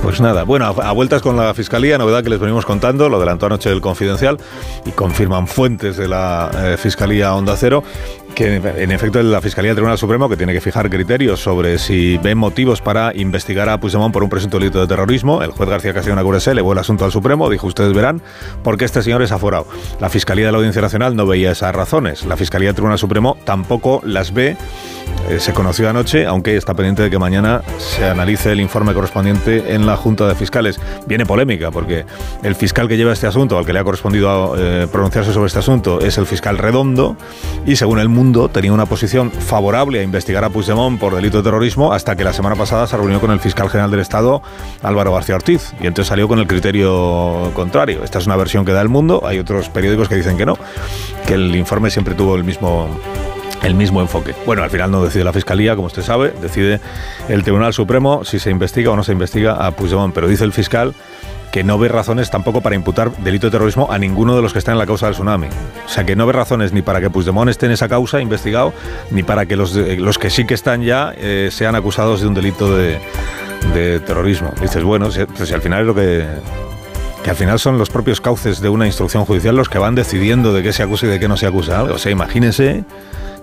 Pues 0.07 0.21
nada, 0.21 0.43
bueno, 0.43 0.65
a, 0.67 0.91
vueltas 0.93 1.21
con 1.21 1.35
la 1.35 1.53
Fiscalía, 1.53 1.97
novedad 1.97 2.23
que 2.23 2.29
les 2.29 2.39
venimos 2.39 2.65
contando, 2.65 3.09
lo 3.09 3.17
adelantó 3.17 3.47
anoche 3.47 3.71
el 3.71 3.81
Confidencial 3.81 4.37
y 4.85 4.91
confirman 4.91 5.47
fuentes 5.47 5.97
de 5.97 6.07
la 6.07 6.49
eh, 6.55 6.77
Fiscalía 6.77 7.35
Onda 7.35 7.57
Cero 7.57 7.83
que 8.37 8.57
en 8.57 8.91
efecto 8.91 9.23
la 9.23 9.41
Fiscalía 9.41 9.69
del 9.69 9.77
Tribunal 9.77 9.97
Supremo 9.97 10.29
que 10.29 10.37
tiene 10.37 10.53
que 10.53 10.61
fijar 10.61 10.91
criterios 10.91 11.39
sobre 11.39 11.79
si 11.79 12.19
ven 12.19 12.37
motivos 12.37 12.81
para 12.81 13.11
investigar 13.15 13.67
a 13.67 13.79
Puigdemont 13.79 14.13
por 14.13 14.21
un 14.21 14.29
presunto 14.29 14.59
delito 14.59 14.79
de 14.79 14.85
terrorismo. 14.85 15.41
El 15.41 15.49
juez 15.49 15.67
García 15.67 15.91
Castellón 15.91 16.19
Agurese 16.19 16.51
elevó 16.51 16.73
el 16.73 16.77
asunto 16.77 17.03
al 17.03 17.11
Supremo, 17.11 17.49
dijo 17.49 17.65
ustedes 17.65 17.93
verán 17.93 18.21
por 18.63 18.77
qué 18.77 18.85
este 18.85 19.01
señor 19.01 19.23
es 19.23 19.31
aforado. 19.31 19.65
La 19.99 20.09
Fiscalía 20.09 20.45
de 20.45 20.51
la 20.51 20.59
Audiencia 20.59 20.83
Nacional 20.83 21.15
no 21.15 21.25
veía 21.25 21.49
esas 21.49 21.73
razones. 21.75 22.27
La 22.27 22.37
Fiscalía 22.37 22.67
del 22.67 22.75
Tribunal 22.75 22.99
Supremo 22.99 23.39
tampoco 23.43 24.01
las 24.03 24.31
ve. 24.31 24.55
Eh, 25.29 25.39
se 25.39 25.53
conoció 25.53 25.89
anoche, 25.89 26.27
aunque 26.27 26.55
está 26.57 26.75
pendiente 26.75 27.01
de 27.01 27.09
que 27.09 27.17
mañana 27.17 27.63
se 27.79 28.05
analice 28.05 28.51
el 28.51 28.61
informe 28.61 28.93
correspondiente 28.93 29.73
en 29.73 29.87
la 29.87 29.97
Junta 29.97 30.27
de 30.27 30.35
Fiscales. 30.35 30.79
Viene 31.07 31.25
polémica 31.25 31.71
porque 31.71 32.05
el 32.43 32.53
fiscal 32.53 32.87
que 32.87 32.97
lleva 32.97 33.13
este 33.13 33.25
asunto, 33.25 33.57
al 33.57 33.65
que 33.65 33.73
le 33.73 33.79
ha 33.79 33.83
correspondido 33.83 34.53
eh, 34.57 34.87
pronunciarse 34.91 35.33
sobre 35.33 35.47
este 35.47 35.59
asunto, 35.59 36.01
es 36.01 36.19
el 36.19 36.27
fiscal 36.27 36.59
Redondo 36.59 37.17
y 37.65 37.77
según 37.77 37.99
el 37.99 38.09
mundo 38.09 38.26
tenía 38.49 38.73
una 38.73 38.85
posición 38.85 39.31
favorable 39.31 39.99
a 39.99 40.03
investigar 40.03 40.43
a 40.43 40.49
Puigdemont 40.49 40.99
por 40.99 41.15
delito 41.15 41.37
de 41.37 41.43
terrorismo 41.43 41.93
hasta 41.93 42.15
que 42.15 42.23
la 42.23 42.33
semana 42.33 42.55
pasada 42.55 42.85
se 42.85 42.97
reunió 42.97 43.19
con 43.19 43.31
el 43.31 43.39
fiscal 43.39 43.69
general 43.69 43.89
del 43.91 44.01
Estado, 44.01 44.41
Álvaro 44.83 45.13
García 45.13 45.35
Ortiz, 45.35 45.73
y 45.79 45.87
entonces 45.87 46.07
salió 46.07 46.27
con 46.27 46.39
el 46.39 46.47
criterio 46.47 47.51
contrario. 47.53 48.03
Esta 48.03 48.19
es 48.19 48.25
una 48.25 48.35
versión 48.35 48.65
que 48.65 48.73
da 48.73 48.81
el 48.81 48.89
mundo, 48.89 49.23
hay 49.25 49.39
otros 49.39 49.69
periódicos 49.69 50.09
que 50.09 50.15
dicen 50.15 50.37
que 50.37 50.45
no, 50.45 50.57
que 51.25 51.35
el 51.35 51.55
informe 51.55 51.89
siempre 51.89 52.15
tuvo 52.15 52.35
el 52.35 52.43
mismo 52.43 52.87
el 53.63 53.73
mismo 53.73 54.01
enfoque. 54.01 54.35
Bueno, 54.45 54.63
al 54.63 54.69
final 54.69 54.91
no 54.91 55.03
decide 55.03 55.23
la 55.23 55.33
Fiscalía, 55.33 55.75
como 55.75 55.87
usted 55.87 56.03
sabe, 56.03 56.33
decide 56.41 56.79
el 57.27 57.43
Tribunal 57.43 57.73
Supremo 57.73 58.23
si 58.23 58.39
se 58.39 58.51
investiga 58.51 58.91
o 58.91 58.95
no 58.95 59.03
se 59.03 59.13
investiga 59.13 59.53
a 59.53 59.71
Puigdemont, 59.71 60.13
pero 60.13 60.27
dice 60.27 60.43
el 60.43 60.53
fiscal 60.53 60.93
que 61.51 61.63
no 61.63 61.77
ve 61.77 61.87
razones 61.87 62.29
tampoco 62.29 62.61
para 62.61 62.75
imputar 62.75 63.11
delito 63.17 63.47
de 63.47 63.51
terrorismo 63.51 63.91
a 63.91 63.97
ninguno 63.97 64.35
de 64.35 64.41
los 64.41 64.53
que 64.53 64.59
están 64.59 64.73
en 64.73 64.79
la 64.79 64.85
causa 64.85 65.07
del 65.07 65.15
tsunami. 65.15 65.47
O 65.47 65.89
sea, 65.89 66.05
que 66.05 66.15
no 66.15 66.25
ve 66.25 66.33
razones 66.33 66.73
ni 66.73 66.81
para 66.81 67.01
que 67.01 67.09
Puigdemont 67.09 67.49
esté 67.49 67.65
en 67.65 67.71
esa 67.71 67.87
causa 67.87 68.21
investigado, 68.21 68.73
ni 69.11 69.23
para 69.23 69.45
que 69.45 69.55
los, 69.55 69.73
de, 69.73 69.97
los 69.97 70.17
que 70.17 70.29
sí 70.29 70.45
que 70.45 70.53
están 70.53 70.83
ya 70.83 71.13
eh, 71.17 71.49
sean 71.51 71.75
acusados 71.75 72.21
de 72.21 72.27
un 72.27 72.33
delito 72.33 72.75
de, 72.75 72.99
de 73.73 73.99
terrorismo. 73.99 74.51
Dices, 74.61 74.83
bueno, 74.83 75.11
si, 75.11 75.25
pues 75.25 75.49
si 75.49 75.55
al 75.55 75.61
final 75.61 75.81
es 75.81 75.87
lo 75.87 75.95
que 75.95 76.25
que 77.23 77.31
al 77.31 77.35
final 77.35 77.59
son 77.59 77.77
los 77.77 77.89
propios 77.89 78.21
cauces 78.21 78.61
de 78.61 78.69
una 78.69 78.85
instrucción 78.85 79.25
judicial 79.25 79.53
los 79.53 79.67
que 79.67 79.79
van 79.79 79.95
decidiendo 79.95 80.53
de 80.53 80.63
qué 80.63 80.71
se 80.71 80.81
acusa 80.81 81.07
y 81.07 81.09
de 81.09 81.19
qué 81.19 81.27
no 81.27 81.35
se 81.35 81.45
acusa. 81.45 81.83
O 81.83 81.97
sea, 81.97 82.09
imagínense 82.09 82.85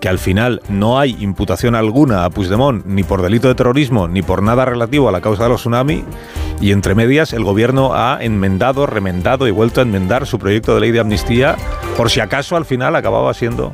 que 0.04 0.10
al 0.10 0.18
final 0.18 0.60
no 0.68 0.98
hay 0.98 1.16
imputación 1.20 1.74
alguna 1.74 2.26
a 2.26 2.28
Puigdemont 2.28 2.84
ni 2.84 3.04
por 3.04 3.22
delito 3.22 3.48
de 3.48 3.54
terrorismo 3.54 4.06
ni 4.06 4.20
por 4.20 4.42
nada 4.42 4.66
relativo 4.66 5.08
a 5.08 5.12
la 5.12 5.22
causa 5.22 5.44
de 5.44 5.48
los 5.48 5.62
tsunami 5.62 6.04
y 6.60 6.72
entre 6.72 6.94
medias 6.94 7.32
el 7.32 7.42
gobierno 7.42 7.94
ha 7.94 8.18
enmendado, 8.20 8.84
remendado 8.84 9.48
y 9.48 9.50
vuelto 9.50 9.80
a 9.80 9.84
enmendar 9.84 10.26
su 10.26 10.38
proyecto 10.38 10.74
de 10.74 10.82
ley 10.82 10.90
de 10.90 11.00
amnistía 11.00 11.56
por 11.96 12.10
si 12.10 12.20
acaso 12.20 12.54
al 12.54 12.66
final 12.66 12.96
acababa 12.96 13.32
siendo 13.32 13.72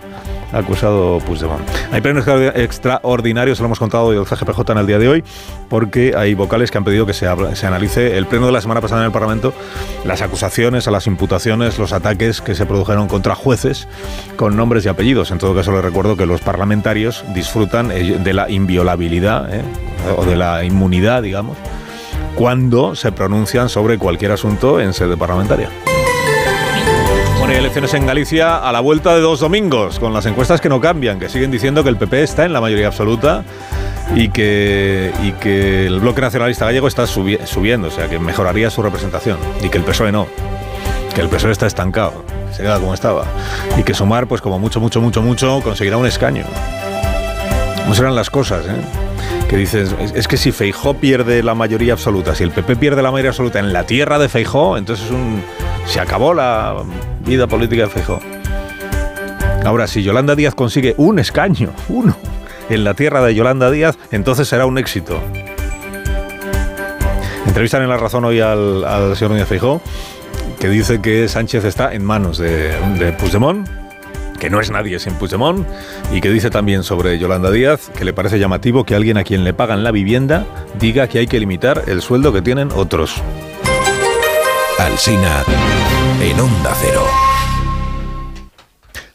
acusado 0.52 1.18
Puigdemont. 1.20 1.62
Hay 1.92 2.00
premios 2.00 2.26
extraordinarios, 2.54 3.58
se 3.58 3.62
lo 3.62 3.66
hemos 3.66 3.78
contado 3.78 4.10
del 4.10 4.24
CGPJ 4.24 4.72
en 4.72 4.78
el 4.78 4.86
día 4.86 4.98
de 4.98 5.08
hoy, 5.08 5.24
porque 5.68 6.14
hay 6.16 6.34
vocales 6.34 6.70
que 6.70 6.78
han 6.78 6.84
pedido 6.84 7.06
que 7.06 7.12
se, 7.12 7.26
se, 7.54 7.66
analice 7.66 8.16
el 8.16 8.26
pleno 8.26 8.46
de 8.46 8.52
la 8.52 8.60
semana 8.60 8.80
pasada 8.80 9.02
en 9.02 9.06
el 9.06 9.12
Parlamento, 9.12 9.52
las 10.04 10.22
acusaciones, 10.22 10.88
a 10.88 10.90
las 10.90 11.06
imputaciones, 11.06 11.78
los 11.78 11.92
ataques 11.92 12.40
que 12.40 12.54
se 12.54 12.66
produjeron 12.66 13.08
contra 13.08 13.34
jueces 13.34 13.88
con 14.36 14.56
nombres 14.56 14.84
y 14.84 14.88
apellidos. 14.88 15.30
En 15.30 15.38
todo 15.38 15.54
caso, 15.54 15.72
les 15.72 15.82
recuerdo 15.82 16.16
que 16.16 16.26
los 16.26 16.40
parlamentarios 16.40 17.24
disfrutan 17.34 17.88
de 17.88 18.32
la 18.32 18.50
inviolabilidad 18.50 19.54
¿eh? 19.54 19.62
o 20.16 20.24
de 20.24 20.36
la 20.36 20.64
inmunidad, 20.64 21.22
digamos, 21.22 21.56
cuando 22.34 22.94
se 22.94 23.12
pronuncian 23.12 23.68
sobre 23.68 23.98
cualquier 23.98 24.32
asunto 24.32 24.80
en 24.80 24.92
sede 24.92 25.16
parlamentaria. 25.16 25.68
Bueno, 27.40 27.54
elecciones 27.54 27.94
en 27.94 28.04
Galicia 28.04 28.58
a 28.58 28.70
la 28.70 28.80
vuelta 28.80 29.14
de 29.14 29.22
dos 29.22 29.40
domingos, 29.40 29.98
con 29.98 30.12
las 30.12 30.26
encuestas 30.26 30.60
que 30.60 30.68
no 30.68 30.78
cambian, 30.78 31.18
que 31.18 31.30
siguen 31.30 31.50
diciendo 31.50 31.82
que 31.82 31.88
el 31.88 31.96
PP 31.96 32.22
está 32.22 32.44
en 32.44 32.52
la 32.52 32.60
mayoría 32.60 32.88
absoluta 32.88 33.44
y 34.14 34.28
que, 34.28 35.10
el 35.86 36.00
bloque 36.00 36.20
nacionalista 36.20 36.66
gallego 36.66 36.86
está 36.86 37.06
subi 37.06 37.38
subiendo, 37.46 37.88
o 37.88 37.90
sea, 37.90 38.10
que 38.10 38.18
mejoraría 38.18 38.68
su 38.68 38.82
representación, 38.82 39.38
y 39.62 39.70
que 39.70 39.78
el 39.78 39.84
PSOE 39.84 40.12
no, 40.12 40.26
que 41.14 41.22
el 41.22 41.30
PSOE 41.30 41.52
está 41.52 41.66
estancado, 41.66 42.26
se 42.52 42.60
queda 42.60 42.78
como 42.78 42.92
estaba, 42.92 43.24
y 43.78 43.84
que 43.84 43.94
Sumar, 43.94 44.26
pues 44.26 44.42
como 44.42 44.58
mucho, 44.58 44.78
mucho, 44.78 45.00
mucho, 45.00 45.22
mucho, 45.22 45.62
conseguirá 45.64 45.96
un 45.96 46.06
escaño. 46.06 46.44
¿Cómo 47.84 47.94
serán 47.94 48.14
las 48.14 48.28
cosas, 48.28 48.66
eh? 48.66 48.84
que 49.48 49.56
dices, 49.56 49.94
es, 50.14 50.28
que 50.28 50.36
si 50.36 50.52
Feijó 50.52 50.94
pierde 50.94 51.42
la 51.42 51.54
mayoría 51.54 51.94
absoluta, 51.94 52.34
si 52.34 52.44
el 52.44 52.50
PP 52.50 52.76
pierde 52.76 53.02
la 53.02 53.10
mayoría 53.10 53.30
absoluta 53.30 53.58
en 53.60 53.72
la 53.72 53.84
tierra 53.84 54.18
de 54.18 54.28
Feijó, 54.28 54.76
entonces 54.76 55.06
es 55.06 55.10
un, 55.10 55.42
se 55.86 56.00
acabó 56.00 56.34
la 56.34 56.84
vida 57.24 57.46
política 57.46 57.82
de 57.82 57.88
Feijó. 57.88 58.20
Ahora, 59.64 59.86
si 59.86 60.02
Yolanda 60.02 60.34
Díaz 60.34 60.54
consigue 60.54 60.94
un 60.96 61.18
escaño, 61.18 61.70
uno, 61.88 62.16
en 62.70 62.84
la 62.84 62.94
tierra 62.94 63.22
de 63.22 63.34
Yolanda 63.34 63.70
Díaz, 63.70 63.98
entonces 64.10 64.48
será 64.48 64.66
un 64.66 64.78
éxito. 64.78 65.20
Entrevistan 67.46 67.82
en 67.82 67.88
La 67.88 67.96
Razón 67.96 68.24
hoy 68.24 68.40
al, 68.40 69.16
señor 69.16 69.32
Núñez 69.32 69.48
Feijó, 69.48 69.82
que 70.58 70.68
dice 70.68 71.00
que 71.00 71.28
Sánchez 71.28 71.64
está 71.64 71.92
en 71.92 72.04
manos 72.04 72.38
de, 72.38 72.72
de 72.98 73.12
Puigdemont, 73.12 73.68
que 74.38 74.50
no 74.50 74.60
es 74.60 74.70
nadie 74.70 74.98
sin 74.98 75.14
Puigdemont, 75.14 75.66
y 76.12 76.20
que 76.20 76.30
dice 76.30 76.50
también 76.50 76.82
sobre 76.82 77.18
Yolanda 77.18 77.50
Díaz 77.50 77.90
que 77.96 78.04
le 78.04 78.12
parece 78.12 78.38
llamativo 78.38 78.84
que 78.84 78.94
alguien 78.94 79.18
a 79.18 79.24
quien 79.24 79.44
le 79.44 79.52
pagan 79.52 79.84
la 79.84 79.90
vivienda 79.90 80.46
diga 80.78 81.08
que 81.08 81.18
hay 81.18 81.26
que 81.26 81.38
limitar 81.38 81.84
el 81.86 82.00
sueldo 82.00 82.32
que 82.32 82.40
tienen 82.40 82.70
otros. 82.74 83.20
Alsina 84.78 85.44
en 86.20 86.38
Onda 86.38 86.74
Cero. 86.80 87.02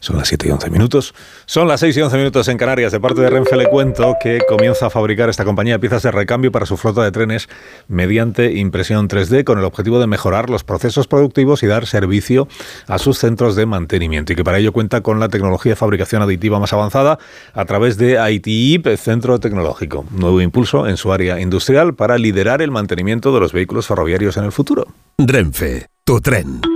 Son 0.00 0.16
las 0.16 0.28
7 0.28 0.48
y 0.48 0.50
11 0.50 0.70
minutos. 0.70 1.14
Son 1.46 1.66
las 1.66 1.80
6 1.80 1.96
y 1.96 2.00
11 2.00 2.16
minutos 2.16 2.48
en 2.48 2.58
Canarias. 2.58 2.92
De 2.92 3.00
parte 3.00 3.20
de 3.20 3.30
Renfe 3.30 3.56
le 3.56 3.66
cuento 3.66 4.14
que 4.20 4.40
comienza 4.48 4.86
a 4.86 4.90
fabricar 4.90 5.28
esta 5.28 5.44
compañía 5.44 5.80
piezas 5.80 6.02
de 6.02 6.12
recambio 6.12 6.52
para 6.52 6.66
su 6.66 6.76
flota 6.76 7.02
de 7.02 7.10
trenes 7.10 7.48
mediante 7.88 8.52
impresión 8.52 9.08
3D 9.08 9.42
con 9.44 9.58
el 9.58 9.64
objetivo 9.64 9.98
de 9.98 10.06
mejorar 10.06 10.48
los 10.48 10.62
procesos 10.62 11.08
productivos 11.08 11.62
y 11.62 11.66
dar 11.66 11.86
servicio 11.86 12.46
a 12.86 12.98
sus 12.98 13.18
centros 13.18 13.56
de 13.56 13.66
mantenimiento. 13.66 14.32
Y 14.32 14.36
que 14.36 14.44
para 14.44 14.58
ello 14.58 14.72
cuenta 14.72 15.00
con 15.00 15.18
la 15.18 15.28
tecnología 15.28 15.72
de 15.72 15.76
fabricación 15.76 16.22
aditiva 16.22 16.60
más 16.60 16.72
avanzada 16.72 17.18
a 17.52 17.64
través 17.64 17.96
de 17.96 18.18
ITIP, 18.32 18.96
Centro 18.96 19.40
Tecnológico. 19.40 20.04
Nuevo 20.10 20.40
impulso 20.40 20.86
en 20.86 20.96
su 20.96 21.12
área 21.12 21.40
industrial 21.40 21.94
para 21.94 22.18
liderar 22.18 22.62
el 22.62 22.70
mantenimiento 22.70 23.34
de 23.34 23.40
los 23.40 23.52
vehículos 23.52 23.86
ferroviarios 23.86 24.36
en 24.36 24.44
el 24.44 24.52
futuro. 24.52 24.86
Renfe, 25.18 25.86
tu 26.04 26.20
tren. 26.20 26.75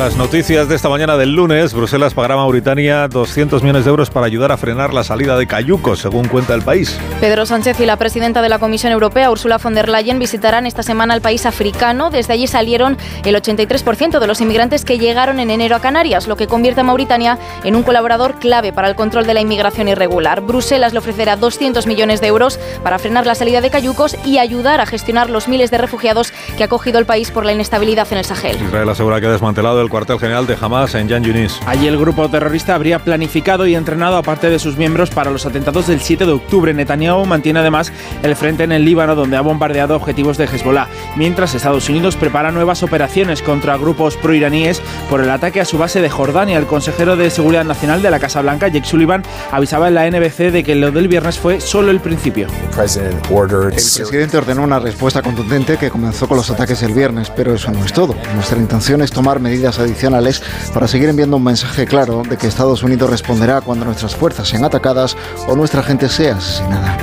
Otras 0.00 0.16
noticias 0.16 0.66
de 0.66 0.76
esta 0.76 0.88
mañana 0.88 1.18
del 1.18 1.34
lunes, 1.34 1.74
Bruselas 1.74 2.14
pagará 2.14 2.32
a 2.32 2.36
Mauritania 2.38 3.06
200 3.06 3.62
millones 3.62 3.84
de 3.84 3.90
euros 3.90 4.08
para 4.08 4.24
ayudar 4.24 4.50
a 4.50 4.56
frenar 4.56 4.94
la 4.94 5.04
salida 5.04 5.36
de 5.36 5.46
cayucos, 5.46 5.98
según 5.98 6.26
cuenta 6.26 6.54
el 6.54 6.62
país. 6.62 6.98
Pedro 7.20 7.44
Sánchez 7.44 7.78
y 7.80 7.84
la 7.84 7.96
presidenta 7.96 8.40
de 8.40 8.48
la 8.48 8.58
Comisión 8.58 8.94
Europea, 8.94 9.30
Ursula 9.30 9.58
von 9.58 9.74
der 9.74 9.90
Leyen, 9.90 10.18
visitarán 10.18 10.64
esta 10.64 10.82
semana 10.82 11.14
el 11.14 11.20
país 11.20 11.44
africano. 11.44 12.08
Desde 12.08 12.32
allí 12.32 12.46
salieron 12.46 12.96
el 13.26 13.36
83% 13.36 14.20
de 14.20 14.26
los 14.26 14.40
inmigrantes 14.40 14.86
que 14.86 14.98
llegaron 14.98 15.38
en 15.38 15.50
enero 15.50 15.76
a 15.76 15.80
Canarias, 15.80 16.28
lo 16.28 16.36
que 16.36 16.46
convierte 16.46 16.80
a 16.80 16.84
Mauritania 16.84 17.38
en 17.62 17.76
un 17.76 17.82
colaborador 17.82 18.38
clave 18.38 18.72
para 18.72 18.88
el 18.88 18.94
control 18.94 19.26
de 19.26 19.34
la 19.34 19.42
inmigración 19.42 19.86
irregular. 19.86 20.40
Bruselas 20.40 20.94
le 20.94 21.00
ofrecerá 21.00 21.36
200 21.36 21.86
millones 21.86 22.22
de 22.22 22.28
euros 22.28 22.58
para 22.82 22.98
frenar 22.98 23.26
la 23.26 23.34
salida 23.34 23.60
de 23.60 23.68
cayucos 23.68 24.16
y 24.24 24.38
ayudar 24.38 24.80
a 24.80 24.86
gestionar 24.86 25.28
los 25.28 25.46
miles 25.46 25.70
de 25.70 25.76
refugiados 25.76 26.32
que 26.56 26.62
ha 26.62 26.66
acogido 26.66 26.98
el 26.98 27.04
país 27.04 27.30
por 27.30 27.44
la 27.44 27.52
inestabilidad 27.52 28.08
en 28.10 28.16
el 28.16 28.24
Sahel. 28.24 28.56
Israel 28.62 28.88
asegura 28.88 29.20
que 29.20 29.26
ha 29.26 29.32
desmantelado 29.32 29.82
el 29.82 29.89
cuartel 29.90 30.18
general 30.18 30.46
de 30.46 30.56
Hamas 30.58 30.94
en 30.94 31.08
Yan 31.08 31.22
Yunis. 31.22 31.60
Allí 31.66 31.86
el 31.86 31.98
grupo 31.98 32.28
terrorista 32.30 32.74
habría 32.74 33.00
planificado 33.00 33.66
y 33.66 33.74
entrenado 33.74 34.16
a 34.16 34.22
parte 34.22 34.48
de 34.48 34.58
sus 34.58 34.76
miembros 34.76 35.10
para 35.10 35.30
los 35.30 35.44
atentados 35.44 35.86
del 35.86 36.00
7 36.00 36.24
de 36.24 36.32
octubre. 36.32 36.72
Netanyahu 36.72 37.26
mantiene 37.26 37.60
además 37.60 37.92
el 38.22 38.36
frente 38.36 38.64
en 38.64 38.72
el 38.72 38.84
Líbano, 38.84 39.14
donde 39.14 39.36
ha 39.36 39.40
bombardeado 39.42 39.96
objetivos 39.96 40.38
de 40.38 40.44
Hezbollah, 40.44 40.88
mientras 41.16 41.54
Estados 41.54 41.88
Unidos 41.88 42.16
prepara 42.16 42.52
nuevas 42.52 42.82
operaciones 42.82 43.42
contra 43.42 43.76
grupos 43.76 44.16
proiraníes 44.16 44.80
por 45.10 45.20
el 45.20 45.30
ataque 45.30 45.60
a 45.60 45.64
su 45.64 45.76
base 45.76 46.00
de 46.00 46.08
Jordania. 46.08 46.56
El 46.56 46.66
consejero 46.66 47.16
de 47.16 47.30
Seguridad 47.30 47.64
Nacional 47.64 48.00
de 48.00 48.10
la 48.10 48.20
Casa 48.20 48.40
Blanca, 48.40 48.68
Jake 48.68 48.86
Sullivan, 48.86 49.22
avisaba 49.50 49.88
en 49.88 49.94
la 49.94 50.08
NBC 50.08 50.52
de 50.52 50.62
que 50.64 50.74
lo 50.76 50.90
del 50.92 51.08
viernes 51.08 51.38
fue 51.38 51.60
solo 51.60 51.90
el 51.90 52.00
principio. 52.00 52.46
El 52.48 53.70
presidente 53.72 54.38
ordenó 54.38 54.62
una 54.62 54.78
respuesta 54.78 55.22
contundente 55.22 55.76
que 55.76 55.90
comenzó 55.90 56.28
con 56.28 56.36
los 56.36 56.50
ataques 56.50 56.82
el 56.82 56.92
viernes, 56.92 57.30
pero 57.30 57.54
eso 57.54 57.70
no 57.72 57.84
es 57.84 57.92
todo. 57.92 58.14
Nuestra 58.34 58.58
intención 58.58 59.02
es 59.02 59.10
tomar 59.10 59.40
medidas 59.40 59.79
adicionales 59.80 60.42
para 60.72 60.88
seguir 60.88 61.08
enviando 61.08 61.36
un 61.36 61.44
mensaje 61.44 61.86
claro 61.86 62.22
de 62.28 62.36
que 62.36 62.46
Estados 62.46 62.82
Unidos 62.82 63.10
responderá 63.10 63.60
cuando 63.60 63.84
nuestras 63.84 64.14
fuerzas 64.14 64.48
sean 64.48 64.64
atacadas 64.64 65.16
o 65.48 65.56
nuestra 65.56 65.82
gente 65.82 66.08
sea 66.08 66.36
asesinada. 66.36 66.96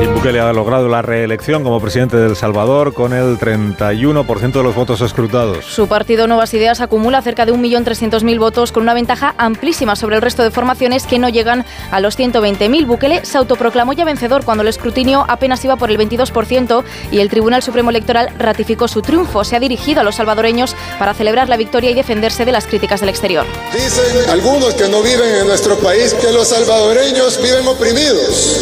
Nayib 0.00 0.14
Bukele 0.14 0.40
ha 0.40 0.50
logrado 0.54 0.88
la 0.88 1.02
reelección 1.02 1.62
como 1.62 1.78
presidente 1.78 2.16
de 2.16 2.26
El 2.26 2.34
Salvador 2.34 2.94
con 2.94 3.12
el 3.12 3.38
31% 3.38 4.52
de 4.52 4.62
los 4.62 4.74
votos 4.74 5.02
escrutados. 5.02 5.66
Su 5.66 5.88
partido 5.88 6.26
Nuevas 6.26 6.54
Ideas 6.54 6.80
acumula 6.80 7.20
cerca 7.20 7.44
de 7.44 7.52
1.300.000 7.52 8.38
votos 8.38 8.72
con 8.72 8.84
una 8.84 8.94
ventaja 8.94 9.34
amplísima 9.36 9.96
sobre 9.96 10.16
el 10.16 10.22
resto 10.22 10.42
de 10.42 10.50
formaciones 10.50 11.06
que 11.06 11.18
no 11.18 11.28
llegan 11.28 11.66
a 11.90 12.00
los 12.00 12.18
120.000. 12.18 12.86
Bukele 12.86 13.26
se 13.26 13.36
autoproclamó 13.36 13.92
ya 13.92 14.06
vencedor 14.06 14.42
cuando 14.42 14.62
el 14.62 14.68
escrutinio 14.68 15.26
apenas 15.28 15.62
iba 15.66 15.76
por 15.76 15.90
el 15.90 15.98
22% 15.98 16.82
y 17.12 17.18
el 17.18 17.28
Tribunal 17.28 17.62
Supremo 17.62 17.90
Electoral 17.90 18.30
ratificó 18.38 18.88
su 18.88 19.02
triunfo. 19.02 19.44
Se 19.44 19.56
ha 19.56 19.60
dirigido 19.60 20.00
a 20.00 20.02
los 20.02 20.14
salvadoreños 20.14 20.76
para 20.98 21.12
celebrar 21.12 21.50
la 21.50 21.58
victoria 21.58 21.90
y 21.90 21.94
defenderse 21.94 22.46
de 22.46 22.52
las 22.52 22.66
críticas 22.66 23.00
del 23.00 23.10
exterior. 23.10 23.44
Dicen 23.74 24.30
algunos 24.30 24.72
que 24.72 24.88
no 24.88 25.02
viven 25.02 25.34
en 25.42 25.46
nuestro 25.46 25.76
país 25.76 26.14
que 26.14 26.32
los 26.32 26.48
salvadoreños 26.48 27.38
viven 27.42 27.68
oprimidos. 27.68 28.60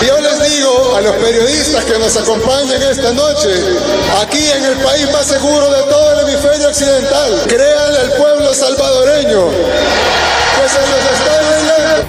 Yo 0.00 0.16
les 0.20 0.52
digo 0.52 0.96
a 0.96 1.00
los 1.00 1.16
periodistas 1.16 1.84
que 1.84 1.98
nos 1.98 2.16
acompañan 2.16 2.80
esta 2.82 3.12
noche, 3.12 3.48
aquí 4.22 4.48
en 4.50 4.64
el 4.64 4.76
país 4.78 5.10
más 5.12 5.26
seguro 5.26 5.70
de 5.70 5.82
todo 5.90 6.12
el 6.12 6.28
hemisferio 6.28 6.68
occidental, 6.68 7.42
créanle 7.48 7.98
al 8.00 8.12
pueblo 8.12 8.54
salvadoreño 8.54 9.50
que 9.50 10.68
se 10.68 10.80
los 10.80 11.20
está. 11.20 12.07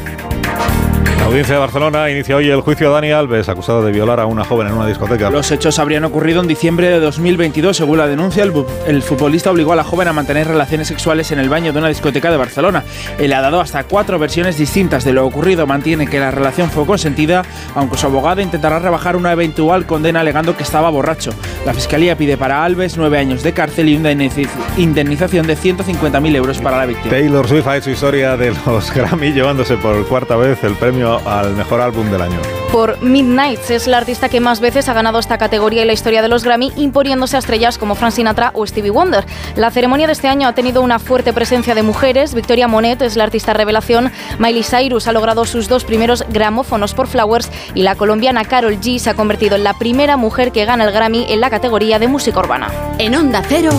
Audiencia 1.29 1.53
de 1.53 1.59
Barcelona 1.59 2.09
inicia 2.09 2.35
hoy 2.35 2.49
el 2.49 2.61
juicio 2.61 2.89
a 2.89 2.93
Dani 2.95 3.11
Alves, 3.11 3.49
acusado 3.49 3.83
de 3.83 3.91
violar 3.91 4.19
a 4.19 4.25
una 4.25 4.43
joven 4.43 4.65
en 4.65 4.73
una 4.73 4.87
discoteca. 4.87 5.29
Los 5.29 5.51
hechos 5.51 5.77
habrían 5.77 6.03
ocurrido 6.03 6.41
en 6.41 6.47
diciembre 6.47 6.89
de 6.89 6.99
2022. 6.99 7.77
Según 7.77 7.99
la 7.99 8.07
denuncia, 8.07 8.41
el, 8.41 8.51
el, 8.87 9.03
futbolista 9.03 9.51
obligó 9.51 9.73
a 9.73 9.75
la 9.75 9.83
joven 9.83 10.07
a 10.07 10.13
mantener 10.13 10.47
relaciones 10.47 10.87
sexuales 10.87 11.31
en 11.31 11.37
el 11.37 11.47
baño 11.47 11.71
de 11.71 11.77
una 11.77 11.87
discoteca 11.87 12.31
de 12.31 12.37
Barcelona. 12.37 12.83
Él 13.19 13.31
ha 13.33 13.41
dado 13.41 13.61
hasta 13.61 13.83
cuatro 13.83 14.17
versiones 14.17 14.57
distintas 14.57 15.03
de 15.03 15.13
lo 15.13 15.23
ocurrido. 15.23 15.67
Mantiene 15.67 16.07
que 16.07 16.19
la 16.19 16.31
relación 16.31 16.71
fue 16.71 16.87
consentida, 16.87 17.43
aunque 17.75 17.97
su 17.97 18.07
abogado 18.07 18.41
intentará 18.41 18.79
rebajar 18.79 19.15
una 19.15 19.31
eventual 19.31 19.85
condena 19.85 20.21
alegando 20.21 20.57
que 20.57 20.63
estaba 20.63 20.89
borracho. 20.89 21.29
La 21.63 21.75
fiscalía 21.75 22.17
pide 22.17 22.37
para 22.37 22.63
Alves 22.63 22.97
nueve 22.97 23.19
años 23.19 23.43
de 23.43 23.53
cárcel 23.53 23.89
y 23.89 23.97
una 23.97 24.11
indemnización 24.11 25.45
de 25.45 25.55
150.000 25.55 26.35
euros 26.35 26.57
para 26.57 26.77
la 26.77 26.87
víctima. 26.87 27.11
Taylor 27.11 27.47
Swift 27.47 27.67
ha 27.67 27.77
hecho 27.77 27.91
historia 27.91 28.35
de 28.35 28.51
los 28.65 28.91
Grammy 28.95 29.31
llevándose 29.31 29.77
por 29.77 30.07
cuarta 30.07 30.35
vez 30.35 30.63
el 30.63 30.73
premio 30.73 31.18
al 31.25 31.55
mejor 31.55 31.81
álbum 31.81 32.09
del 32.09 32.21
año. 32.21 32.39
Por 32.71 33.01
Midnights 33.01 33.71
es 33.71 33.87
la 33.87 33.97
artista 33.97 34.29
que 34.29 34.39
más 34.39 34.59
veces 34.59 34.87
ha 34.89 34.93
ganado 34.93 35.17
esta 35.17 35.39
categoría 35.39 35.81
en 35.81 35.87
la 35.87 35.93
historia 35.93 36.21
de 36.21 36.27
los 36.27 36.43
Grammy, 36.43 36.71
imponiéndose 36.75 37.35
a 37.35 37.39
estrellas 37.39 37.79
como 37.79 37.95
Frank 37.95 38.11
Sinatra 38.11 38.51
o 38.53 38.65
Stevie 38.65 38.91
Wonder. 38.91 39.25
La 39.55 39.71
ceremonia 39.71 40.05
de 40.05 40.13
este 40.13 40.27
año 40.27 40.47
ha 40.47 40.53
tenido 40.53 40.81
una 40.83 40.99
fuerte 40.99 41.33
presencia 41.33 41.73
de 41.73 41.81
mujeres. 41.81 42.35
Victoria 42.35 42.67
Monet 42.67 43.01
es 43.01 43.15
la 43.15 43.23
artista 43.23 43.53
revelación. 43.53 44.11
Miley 44.37 44.63
Cyrus 44.63 45.07
ha 45.07 45.13
logrado 45.13 45.45
sus 45.45 45.67
dos 45.67 45.83
primeros 45.83 46.23
gramófonos 46.29 46.93
por 46.93 47.07
Flowers 47.07 47.49
y 47.73 47.81
la 47.81 47.95
colombiana 47.95 48.45
Carol 48.45 48.79
G 48.79 48.99
se 48.99 49.09
ha 49.09 49.15
convertido 49.15 49.55
en 49.55 49.63
la 49.63 49.73
primera 49.73 50.15
mujer 50.15 50.51
que 50.51 50.65
gana 50.65 50.85
el 50.85 50.91
Grammy 50.91 51.25
en 51.29 51.41
la 51.41 51.49
categoría 51.49 51.97
de 51.97 52.07
música 52.07 52.39
urbana. 52.39 52.71
En 52.99 53.15
Onda 53.15 53.41
Cero, 53.47 53.71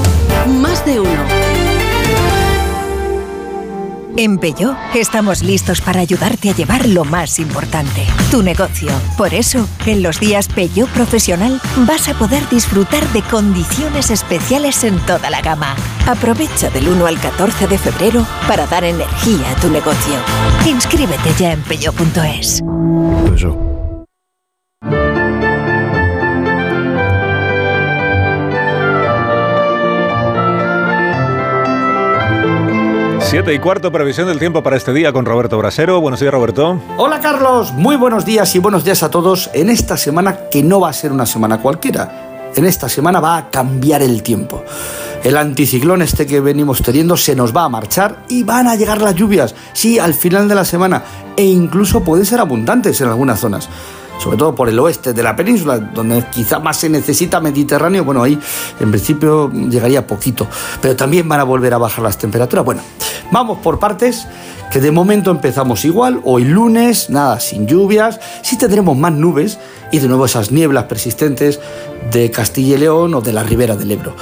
más 0.47 0.85
de 0.85 1.01
uno. 1.01 1.60
En 4.17 4.39
Peugeot 4.39 4.77
estamos 4.95 5.43
listos 5.43 5.81
para 5.81 6.01
ayudarte 6.01 6.51
a 6.51 6.55
llevar 6.55 6.87
lo 6.87 7.05
más 7.05 7.39
importante, 7.39 8.05
tu 8.31 8.43
negocio. 8.43 8.91
Por 9.17 9.33
eso, 9.35 9.67
en 9.87 10.03
los 10.03 10.21
días 10.21 10.49
Peugeot 10.49 10.89
Profesional 10.91 11.61
vas 11.87 12.09
a 12.09 12.15
poder 12.15 12.49
disfrutar 12.49 13.07
de 13.13 13.23
condiciones 13.23 14.11
especiales 14.11 14.85
en 14.85 14.99
toda 15.07 15.31
la 15.31 15.41
gama. 15.41 15.77
Aprovecha 16.07 16.71
del 16.71 16.89
1 16.89 17.07
al 17.07 17.21
14 17.21 17.67
de 17.67 17.79
febrero 17.79 18.27
para 18.47 18.67
dar 18.67 18.85
energía 18.85 19.51
a 19.51 19.61
tu 19.61 19.71
negocio. 19.71 20.15
Inscríbete 20.67 21.31
ya 21.39 21.53
en 21.53 21.63
peugeot.es. 21.63 22.63
Siete 33.31 33.55
y 33.55 33.61
cuarto, 33.61 33.93
previsión 33.93 34.27
del 34.27 34.41
tiempo 34.41 34.61
para 34.61 34.77
este 34.77 34.93
día 34.93 35.13
con 35.13 35.25
Roberto 35.25 35.57
Brasero. 35.57 36.01
Buenos 36.01 36.19
días, 36.19 36.33
Roberto. 36.33 36.83
Hola, 36.97 37.21
Carlos. 37.21 37.73
Muy 37.73 37.95
buenos 37.95 38.25
días 38.25 38.57
y 38.57 38.59
buenos 38.59 38.83
días 38.83 39.05
a 39.05 39.11
todos 39.13 39.51
en 39.55 39.71
esta 39.71 39.97
semana 39.97 40.49
que 40.51 40.65
no 40.65 40.81
va 40.81 40.89
a 40.89 40.93
ser 40.93 41.13
una 41.13 41.27
semana 41.27 41.63
cualquiera. 41.63 42.51
En 42.57 42.65
esta 42.65 42.89
semana 42.89 43.21
va 43.21 43.37
a 43.37 43.49
cambiar 43.49 44.03
el 44.03 44.25
tiempo. 44.25 44.65
El 45.23 45.37
anticiclón 45.37 46.03
este 46.03 46.27
que 46.27 46.41
venimos 46.41 46.83
teniendo 46.83 47.17
se 47.17 47.37
nos 47.37 47.57
va 47.57 47.63
a 47.63 47.69
marchar 47.69 48.25
y 48.29 48.43
van 48.43 48.67
a 48.67 48.75
llegar 48.75 49.01
las 49.01 49.15
lluvias, 49.15 49.55
sí, 49.75 50.01
al 50.01 50.15
final 50.15 50.49
de 50.49 50.57
la 50.57 50.65
semana, 50.65 51.05
e 51.37 51.45
incluso 51.45 52.03
pueden 52.03 52.27
ser 52.27 52.41
abundantes 52.41 53.01
en 53.01 53.11
algunas 53.11 53.39
zonas 53.39 53.69
sobre 54.21 54.37
todo 54.37 54.55
por 54.55 54.69
el 54.69 54.79
oeste 54.79 55.13
de 55.13 55.23
la 55.23 55.35
península, 55.35 55.79
donde 55.79 56.25
quizá 56.31 56.59
más 56.59 56.77
se 56.77 56.89
necesita 56.89 57.41
Mediterráneo, 57.41 58.05
bueno, 58.05 58.23
ahí 58.23 58.39
en 58.79 58.91
principio 58.91 59.51
llegaría 59.51 60.07
poquito, 60.07 60.47
pero 60.81 60.95
también 60.95 61.29
van 61.29 61.41
a 61.41 61.45
volver 61.45 61.73
a 61.75 61.79
bajar 61.79 62.05
las 62.05 62.19
temperaturas. 62.19 62.65
Bueno, 62.65 62.83
vamos 63.33 63.59
por 63.59 63.79
partes, 63.79 64.27
que 64.71 64.81
de 64.81 64.93
momento 64.93 65.31
empezamos 65.31 65.85
igual, 65.85 66.21
hoy 66.25 66.45
lunes, 66.45 67.11
nada, 67.11 67.41
sin 67.41 67.67
lluvias, 67.67 68.21
sí 68.43 68.57
tendremos 68.57 68.97
más 68.97 69.13
nubes 69.13 69.59
y 69.91 69.99
de 69.99 70.07
nuevo 70.07 70.27
esas 70.27 70.53
nieblas 70.53 70.85
persistentes 70.85 71.59
de 72.11 72.31
Castilla 72.31 72.77
y 72.77 72.79
León 72.79 73.15
o 73.15 73.21
de 73.21 73.33
la 73.33 73.43
ribera 73.43 73.77
del 73.77 73.91
Ebro. 73.91 74.15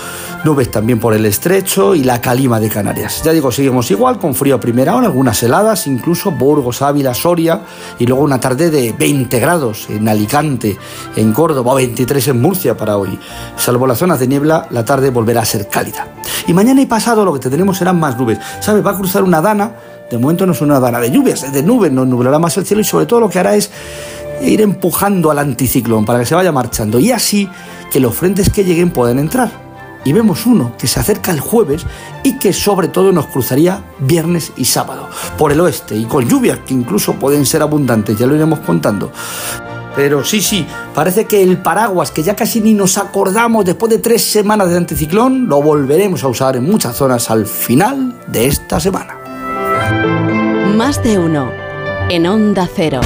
Nubes 0.44 0.70
también 0.70 1.01
por 1.01 1.15
el 1.15 1.24
estrecho 1.27 1.94
y 1.94 2.05
la 2.05 2.20
calima 2.20 2.60
de 2.60 2.69
Canarias. 2.69 3.23
Ya 3.24 3.32
digo, 3.32 3.51
seguimos 3.51 3.90
igual, 3.90 4.19
con 4.19 4.35
frío 4.35 4.56
a 4.56 4.60
primera 4.60 4.94
hora, 4.94 5.06
algunas 5.06 5.43
heladas, 5.43 5.86
incluso 5.86 6.31
Burgos, 6.31 6.82
Ávila, 6.82 7.15
Soria 7.15 7.62
y 7.98 8.06
luego 8.06 8.23
una 8.23 8.39
tarde 8.39 8.70
de 8.70 8.93
20 8.93 9.40
grados 9.40 9.89
en 9.90 10.09
Alicante, 10.09 10.77
en 11.16 11.32
Córdoba, 11.32 11.74
23 11.74 12.28
en 12.28 12.40
Murcia 12.40 12.77
para 12.77 12.97
hoy. 12.97 13.19
Salvo 13.56 13.86
las 13.86 13.98
zonas 13.98 14.20
de 14.20 14.28
niebla, 14.28 14.66
la 14.70 14.85
tarde 14.85 15.10
volverá 15.10 15.43
a 15.43 15.44
ser 15.44 15.69
cálida. 15.69 16.09
Y 16.47 16.52
mañana 16.52 16.81
y 16.81 16.86
pasado 16.86 17.24
lo 17.24 17.32
que 17.32 17.40
tendremos 17.40 17.78
serán 17.78 17.98
más 17.98 18.19
nubes. 18.19 18.39
¿Sabes? 18.60 18.85
Va 18.85 18.93
a 18.93 18.97
cruzar 18.97 19.23
una 19.23 19.40
dana, 19.40 19.73
de 20.10 20.19
momento 20.19 20.47
no 20.47 20.52
es 20.52 20.60
una 20.60 20.81
dana 20.81 21.01
de 21.01 21.10
lluvias, 21.10 21.43
es 21.43 21.52
de 21.52 21.62
nubes, 21.62 21.93
nos 21.93 22.06
nublará 22.06 22.39
más 22.39 22.56
el 22.56 22.65
cielo 22.65 22.81
y 22.81 22.85
sobre 22.85 23.06
todo 23.06 23.20
lo 23.20 23.28
que 23.28 23.39
hará 23.39 23.55
es 23.55 23.70
ir 24.43 24.60
empujando 24.60 25.31
al 25.31 25.39
anticiclón 25.39 26.05
para 26.05 26.20
que 26.20 26.27
se 26.27 26.35
vaya 26.35 26.52
marchando 26.52 26.98
y 26.98 27.10
así 27.10 27.48
que 27.90 28.01
los 28.01 28.15
frentes 28.15 28.51
que 28.51 28.65
lleguen 28.65 28.90
puedan 28.90 29.19
entrar. 29.19 29.51
Y 30.05 30.12
vemos 30.12 30.47
uno 30.47 30.73
que 30.78 30.86
se 30.86 31.01
acerca 31.01 31.32
el 31.32 31.40
jueves 31.40 31.85
y 32.23 32.39
que 32.39 32.52
sobre 32.52 32.89
todo 32.89 33.12
nos 33.12 33.27
cruzaría 33.27 33.82
viernes 33.98 34.52
y 34.56 34.65
sábado 34.65 35.09
por 35.36 35.52
el 35.52 35.60
oeste 35.60 35.97
y 35.97 36.05
con 36.05 36.28
lluvias 36.28 36.60
que 36.60 36.74
incluso 36.74 37.15
pueden 37.15 37.44
ser 37.44 37.62
abundantes, 37.62 38.16
ya 38.16 38.27
lo 38.27 38.35
iremos 38.35 38.60
contando. 38.60 39.12
Pero 39.97 40.24
sí, 40.24 40.40
sí, 40.40 40.65
parece 40.94 41.24
que 41.24 41.43
el 41.43 41.59
paraguas, 41.59 42.12
que 42.12 42.23
ya 42.23 42.36
casi 42.36 42.60
ni 42.60 42.73
nos 42.73 42.98
acordamos 42.98 43.65
después 43.65 43.90
de 43.90 43.98
tres 43.98 44.23
semanas 44.23 44.70
de 44.70 44.77
anticiclón, 44.77 45.48
lo 45.48 45.60
volveremos 45.60 46.23
a 46.23 46.28
usar 46.28 46.56
en 46.56 46.65
muchas 46.65 46.94
zonas 46.94 47.31
al 47.31 47.47
final 47.47 48.15
de 48.28 48.47
esta 48.47 48.78
semana. 48.78 49.16
Más 50.77 51.02
de 51.02 51.19
uno 51.19 51.51
en 52.09 52.27
Onda 52.27 52.69
Cero. 52.73 53.01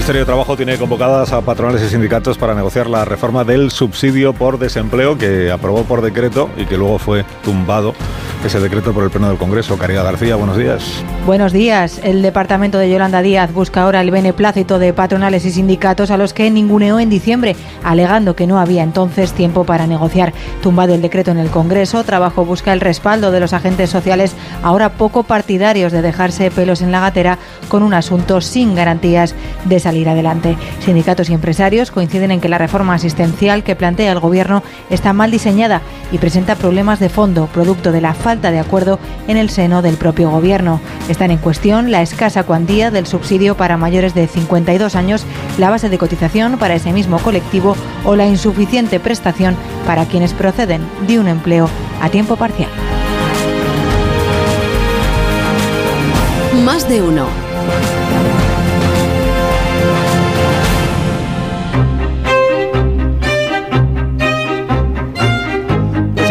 Ministerio 0.00 0.22
de 0.22 0.26
Trabajo 0.26 0.56
tiene 0.56 0.78
convocadas 0.78 1.30
a 1.34 1.42
patronales 1.42 1.82
y 1.82 1.90
sindicatos 1.90 2.38
para 2.38 2.54
negociar 2.54 2.86
la 2.86 3.04
reforma 3.04 3.44
del 3.44 3.70
subsidio 3.70 4.32
por 4.32 4.58
desempleo 4.58 5.18
que 5.18 5.50
aprobó 5.50 5.84
por 5.84 6.00
decreto 6.00 6.48
y 6.56 6.64
que 6.64 6.78
luego 6.78 6.98
fue 6.98 7.22
tumbado 7.44 7.94
ese 8.44 8.58
decreto 8.58 8.94
por 8.94 9.04
el 9.04 9.10
Pleno 9.10 9.28
del 9.28 9.36
Congreso. 9.36 9.76
Caridad 9.76 10.04
García, 10.04 10.34
buenos 10.36 10.56
días. 10.56 11.04
Buenos 11.26 11.52
días. 11.52 12.00
El 12.02 12.22
departamento 12.22 12.78
de 12.78 12.90
Yolanda 12.90 13.20
Díaz 13.20 13.52
busca 13.52 13.82
ahora 13.82 14.00
el 14.00 14.10
beneplácito 14.10 14.78
de 14.78 14.94
patronales 14.94 15.44
y 15.44 15.50
sindicatos 15.50 16.10
a 16.10 16.16
los 16.16 16.32
que 16.32 16.50
ninguneó 16.50 16.98
en 16.98 17.10
diciembre, 17.10 17.54
alegando 17.84 18.34
que 18.34 18.46
no 18.46 18.58
había 18.58 18.82
entonces 18.82 19.34
tiempo 19.34 19.64
para 19.64 19.86
negociar. 19.86 20.32
Tumbado 20.62 20.94
el 20.94 21.02
decreto 21.02 21.30
en 21.30 21.38
el 21.38 21.50
Congreso, 21.50 22.02
Trabajo 22.02 22.46
busca 22.46 22.72
el 22.72 22.80
respaldo 22.80 23.30
de 23.30 23.40
los 23.40 23.52
agentes 23.52 23.90
sociales, 23.90 24.34
ahora 24.62 24.94
poco 24.94 25.22
partidarios 25.22 25.92
de 25.92 26.00
dejarse 26.00 26.50
pelos 26.50 26.80
en 26.80 26.92
la 26.92 27.00
gatera 27.00 27.38
con 27.68 27.82
un 27.82 27.92
asunto 27.92 28.40
sin 28.40 28.74
garantías 28.74 29.34
de 29.66 29.80
salir 29.80 30.08
adelante. 30.08 30.56
Sindicatos 30.80 31.28
y 31.28 31.34
empresarios 31.34 31.90
coinciden 31.90 32.30
en 32.30 32.40
que 32.40 32.48
la 32.48 32.58
reforma 32.58 32.94
asistencial 32.94 33.62
que 33.62 33.76
plantea 33.76 34.12
el 34.12 34.20
Gobierno 34.20 34.62
está 34.88 35.12
mal 35.12 35.30
diseñada 35.30 35.82
y 36.10 36.18
presenta 36.18 36.56
problemas 36.56 37.00
de 37.00 37.10
fondo, 37.10 37.46
producto 37.46 37.92
de 37.92 38.00
la 38.00 38.14
falta 38.14 38.29
de 38.38 38.60
acuerdo 38.60 39.00
en 39.26 39.36
el 39.36 39.50
seno 39.50 39.82
del 39.82 39.96
propio 39.96 40.30
Gobierno. 40.30 40.80
Están 41.08 41.32
en 41.32 41.38
cuestión 41.38 41.90
la 41.90 42.00
escasa 42.00 42.44
cuantía 42.44 42.92
del 42.92 43.06
subsidio 43.06 43.56
para 43.56 43.76
mayores 43.76 44.14
de 44.14 44.28
52 44.28 44.94
años, 44.94 45.24
la 45.58 45.68
base 45.68 45.88
de 45.88 45.98
cotización 45.98 46.56
para 46.58 46.74
ese 46.74 46.92
mismo 46.92 47.18
colectivo 47.18 47.74
o 48.04 48.14
la 48.14 48.26
insuficiente 48.26 49.00
prestación 49.00 49.56
para 49.84 50.04
quienes 50.04 50.32
proceden 50.32 50.82
de 51.08 51.18
un 51.18 51.26
empleo 51.26 51.68
a 52.00 52.08
tiempo 52.08 52.36
parcial. 52.36 52.70
Más 56.64 56.88
de 56.88 57.02
uno. 57.02 57.49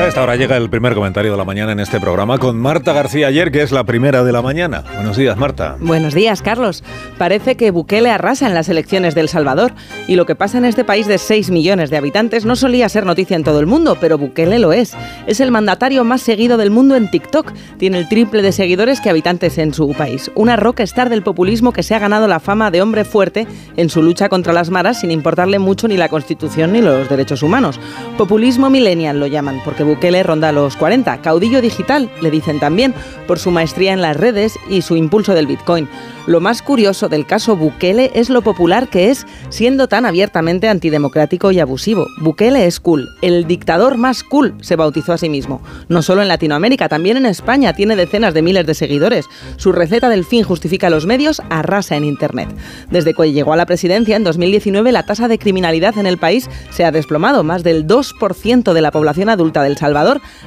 Esta 0.10 0.24
hora 0.24 0.36
llega 0.36 0.58
el 0.58 0.72
primer 0.72 0.96
comentario 0.96 1.32
de 1.32 1.38
la 1.38 1.46
mañana 1.46 1.72
en 1.72 1.80
este 1.80 2.00
programa 2.00 2.40
con 2.40 2.60
Marta 2.60 2.94
García 2.94 3.28
ayer, 3.28 3.52
que 3.52 3.62
es 3.62 3.72
la 3.72 3.84
primera 3.84 4.24
de 4.24 4.32
la 4.32 4.42
mañana. 4.42 4.84
Buenos 4.96 5.18
días, 5.18 5.38
Marta. 5.38 5.78
Buenos 5.80 6.16
días, 6.16 6.42
Carlos. 6.42 6.84
Parece 7.20 7.56
que 7.56 7.70
Bukele 7.70 8.10
arrasa 8.10 8.48
en 8.48 8.56
las 8.56 8.70
elecciones 8.70 9.14
de 9.14 9.22
El 9.22 9.30
Salvador 9.30 9.72
y 10.08 10.16
lo 10.16 10.26
que 10.26 10.34
pasa 10.34 10.58
en 10.58 10.66
este 10.66 10.84
país 10.84 11.06
de 11.06 11.20
6 11.20 11.52
millones 11.52 11.92
de 11.92 11.98
habitantes 11.98 12.44
no 12.44 12.56
solía 12.56 12.90
ser 12.90 13.06
noticia 13.06 13.36
en 13.36 13.44
todo 13.44 13.60
el 13.60 13.68
mundo, 13.68 13.98
pero 14.02 14.18
Bukele 14.18 14.58
lo 14.58 14.74
es. 14.74 14.98
Es 15.28 15.42
el 15.42 15.52
mandatario 15.52 16.04
más 16.04 16.24
seguido 16.24 16.58
del 16.58 16.72
mundo 16.72 16.96
en 16.96 17.12
TikTok. 17.12 17.54
Tiene 17.78 18.00
el 18.00 18.10
triple 18.10 18.42
de 18.42 18.52
seguidores 18.52 19.02
que 19.02 19.12
habitantes 19.12 19.60
en 19.60 19.76
su 19.76 19.94
país. 19.94 20.32
Una 20.34 20.56
rockstar 20.56 21.10
del 21.10 21.22
populismo 21.22 21.72
que 21.72 21.84
se 21.84 21.94
ha 21.94 22.00
ganado 22.00 22.28
la 22.28 22.40
fama 22.40 22.72
de 22.72 22.82
hombre 22.82 23.06
fuerte 23.06 23.46
en 23.78 23.90
su 23.92 24.02
lucha 24.02 24.28
contra 24.28 24.54
las 24.54 24.72
maras 24.72 25.02
sin 25.02 25.12
importarle 25.12 25.60
mucho 25.60 25.88
ni 25.88 25.98
la 25.98 26.10
Constitución 26.10 26.74
ni 26.74 26.82
los 26.82 27.08
derechos 27.10 27.44
humanos. 27.44 27.80
Populismo 28.18 28.72
millennial 28.72 29.20
lo 29.20 29.28
llaman, 29.28 29.62
porque 29.64 29.84
Bukele 29.84 29.99
ronda 30.24 30.52
los 30.52 30.76
40. 30.76 31.22
Caudillo 31.22 31.62
digital, 31.62 32.10
le 32.22 32.32
dicen 32.32 32.60
también, 32.60 32.94
por 33.28 33.38
su 33.38 33.52
maestría 33.52 33.94
en 33.94 34.02
las 34.02 34.18
redes 34.18 34.58
y 34.70 34.82
su 34.82 34.96
impulso 34.96 35.34
del 35.34 35.46
Bitcoin. 35.46 35.88
Lo 36.26 36.40
más 36.40 36.62
curioso 36.62 37.10
del 37.10 37.26
caso 37.26 37.56
Bukele 37.56 38.12
es 38.14 38.30
lo 38.30 38.42
popular 38.42 38.88
que 38.88 39.10
es, 39.10 39.26
siendo 39.50 39.88
tan 39.88 40.06
abiertamente 40.06 40.68
antidemocrático 40.68 41.52
y 41.52 41.60
abusivo. 41.60 42.08
Bukele 42.20 42.66
es 42.66 42.80
cool, 42.80 43.10
el 43.22 43.46
dictador 43.48 43.98
más 43.98 44.24
cool, 44.24 44.54
se 44.62 44.76
bautizó 44.76 45.14
a 45.14 45.18
sí 45.18 45.28
mismo. 45.28 45.62
No 45.88 46.02
solo 46.02 46.22
en 46.22 46.28
Latinoamérica, 46.28 46.88
también 46.88 47.18
en 47.18 47.26
España 47.26 47.74
tiene 47.74 47.96
decenas 47.96 48.34
de 48.34 48.42
miles 48.42 48.66
de 48.66 48.76
seguidores. 48.76 49.26
Su 49.58 49.72
receta 49.72 50.10
del 50.10 50.26
fin 50.26 50.44
justifica 50.44 50.90
los 50.90 51.06
medios, 51.06 51.42
arrasa 51.50 51.96
en 51.96 52.06
Internet. 52.06 52.50
Desde 52.92 53.14
que 53.14 53.32
llegó 53.32 53.54
a 53.54 53.58
la 53.58 53.66
presidencia 53.66 54.16
en 54.16 54.24
2019, 54.24 54.92
la 54.92 55.04
tasa 55.04 55.28
de 55.28 55.40
criminalidad 55.40 55.98
en 55.98 56.06
el 56.06 56.18
país 56.18 56.50
se 56.70 56.86
ha 56.86 56.92
desplomado. 56.92 57.44
Más 57.44 57.64
del 57.64 57.88
2% 57.88 58.74
de 58.74 58.82
la 58.82 58.92
población 58.92 59.30
adulta 59.30 59.64
del 59.64 59.78
Salvador 59.78 59.89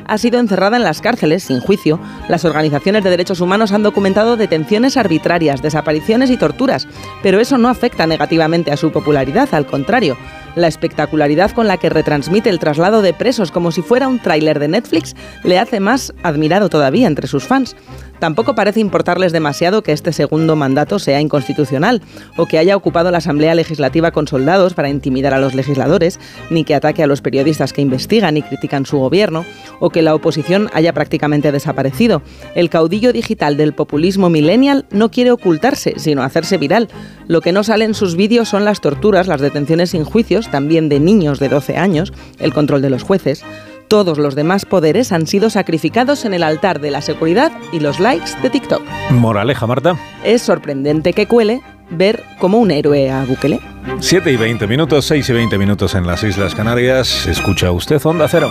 ha 0.06 0.18
sido 0.18 0.38
encerrada 0.38 0.76
en 0.76 0.82
las 0.82 1.00
cárceles 1.00 1.44
sin 1.44 1.60
juicio. 1.60 2.00
Las 2.28 2.44
organizaciones 2.44 3.04
de 3.04 3.10
derechos 3.10 3.40
humanos 3.40 3.72
han 3.72 3.82
documentado 3.82 4.36
detenciones 4.36 4.96
arbitrarias, 4.96 5.62
desapariciones 5.62 6.30
y 6.30 6.36
torturas, 6.36 6.88
pero 7.22 7.40
eso 7.40 7.58
no 7.58 7.68
afecta 7.68 8.06
negativamente 8.06 8.70
a 8.70 8.76
su 8.76 8.92
popularidad, 8.92 9.48
al 9.52 9.66
contrario. 9.66 10.16
La 10.54 10.68
espectacularidad 10.68 11.52
con 11.52 11.66
la 11.66 11.78
que 11.78 11.88
retransmite 11.88 12.50
el 12.50 12.58
traslado 12.58 13.02
de 13.02 13.14
presos 13.14 13.50
como 13.50 13.72
si 13.72 13.82
fuera 13.82 14.08
un 14.08 14.18
tráiler 14.18 14.58
de 14.58 14.68
Netflix 14.68 15.14
le 15.44 15.58
hace 15.58 15.80
más 15.80 16.12
admirado 16.22 16.68
todavía 16.68 17.06
entre 17.06 17.26
sus 17.26 17.44
fans. 17.44 17.74
Tampoco 18.22 18.54
parece 18.54 18.78
importarles 18.78 19.32
demasiado 19.32 19.82
que 19.82 19.90
este 19.90 20.12
segundo 20.12 20.54
mandato 20.54 21.00
sea 21.00 21.20
inconstitucional 21.20 22.02
o 22.36 22.46
que 22.46 22.58
haya 22.58 22.76
ocupado 22.76 23.10
la 23.10 23.18
Asamblea 23.18 23.56
Legislativa 23.56 24.12
con 24.12 24.28
soldados 24.28 24.74
para 24.74 24.88
intimidar 24.88 25.34
a 25.34 25.40
los 25.40 25.56
legisladores, 25.56 26.20
ni 26.48 26.62
que 26.62 26.76
ataque 26.76 27.02
a 27.02 27.08
los 27.08 27.20
periodistas 27.20 27.72
que 27.72 27.82
investigan 27.82 28.36
y 28.36 28.42
critican 28.42 28.86
su 28.86 28.98
gobierno, 28.98 29.44
o 29.80 29.90
que 29.90 30.02
la 30.02 30.14
oposición 30.14 30.70
haya 30.72 30.92
prácticamente 30.92 31.50
desaparecido. 31.50 32.22
El 32.54 32.70
caudillo 32.70 33.12
digital 33.12 33.56
del 33.56 33.72
populismo 33.72 34.30
millennial 34.30 34.86
no 34.92 35.10
quiere 35.10 35.32
ocultarse, 35.32 35.94
sino 35.96 36.22
hacerse 36.22 36.58
viral. 36.58 36.86
Lo 37.26 37.40
que 37.40 37.50
no 37.50 37.64
sale 37.64 37.84
en 37.84 37.94
sus 37.94 38.14
vídeos 38.14 38.48
son 38.48 38.64
las 38.64 38.80
torturas, 38.80 39.26
las 39.26 39.40
detenciones 39.40 39.90
sin 39.90 40.04
juicios, 40.04 40.41
también 40.50 40.88
de 40.88 41.00
niños 41.00 41.38
de 41.38 41.48
12 41.48 41.76
años, 41.76 42.12
el 42.38 42.52
control 42.52 42.82
de 42.82 42.90
los 42.90 43.02
jueces. 43.02 43.44
Todos 43.88 44.16
los 44.18 44.34
demás 44.34 44.64
poderes 44.64 45.12
han 45.12 45.26
sido 45.26 45.50
sacrificados 45.50 46.24
en 46.24 46.32
el 46.32 46.42
altar 46.42 46.80
de 46.80 46.90
la 46.90 47.02
seguridad 47.02 47.52
y 47.72 47.80
los 47.80 48.00
likes 48.00 48.30
de 48.42 48.48
TikTok. 48.48 48.82
Moraleja, 49.10 49.66
Marta. 49.66 49.96
Es 50.24 50.42
sorprendente 50.42 51.12
que 51.12 51.26
cuele 51.26 51.60
ver 51.90 52.22
como 52.38 52.58
un 52.58 52.70
héroe 52.70 53.10
a 53.10 53.24
Bukele. 53.24 53.60
7 54.00 54.32
y 54.32 54.36
20 54.36 54.66
minutos, 54.66 55.04
6 55.06 55.28
y 55.28 55.32
20 55.32 55.58
minutos 55.58 55.94
en 55.94 56.06
las 56.06 56.22
Islas 56.22 56.54
Canarias. 56.54 57.26
Escucha 57.26 57.70
usted 57.70 58.00
Onda 58.04 58.28
Cero. 58.28 58.50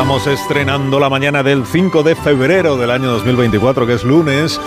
Estamos 0.00 0.26
estrenando 0.28 0.98
la 0.98 1.10
mañana 1.10 1.42
del 1.42 1.66
5 1.66 2.02
de 2.02 2.16
febrero 2.16 2.78
del 2.78 2.90
año 2.90 3.10
2024, 3.10 3.86
que 3.86 3.92
es 3.92 4.02
lunes, 4.02 4.58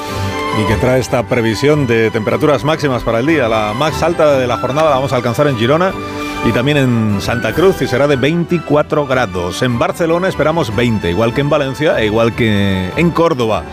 y 0.61 0.67
que 0.67 0.75
trae 0.75 0.99
esta 0.99 1.23
previsión 1.23 1.87
de 1.87 2.11
temperaturas 2.11 2.63
máximas 2.63 3.01
para 3.01 3.19
el 3.19 3.25
día. 3.25 3.47
La 3.47 3.73
más 3.73 4.03
alta 4.03 4.37
de 4.37 4.45
la 4.45 4.57
jornada 4.57 4.91
la 4.91 4.97
vamos 4.97 5.11
a 5.11 5.15
alcanzar 5.15 5.47
en 5.47 5.57
Girona 5.57 5.91
y 6.45 6.51
también 6.51 6.77
en 6.77 7.21
Santa 7.21 7.53
Cruz 7.53 7.81
y 7.81 7.87
será 7.87 8.07
de 8.07 8.17
24 8.17 9.05
grados. 9.05 9.61
En 9.61 9.79
Barcelona 9.79 10.27
esperamos 10.27 10.75
20, 10.75 11.09
igual 11.09 11.33
que 11.33 11.41
en 11.41 11.49
Valencia 11.49 11.99
e 11.99 12.05
igual 12.05 12.35
que 12.35 12.91
en 12.97 13.11
Córdoba. 13.11 13.63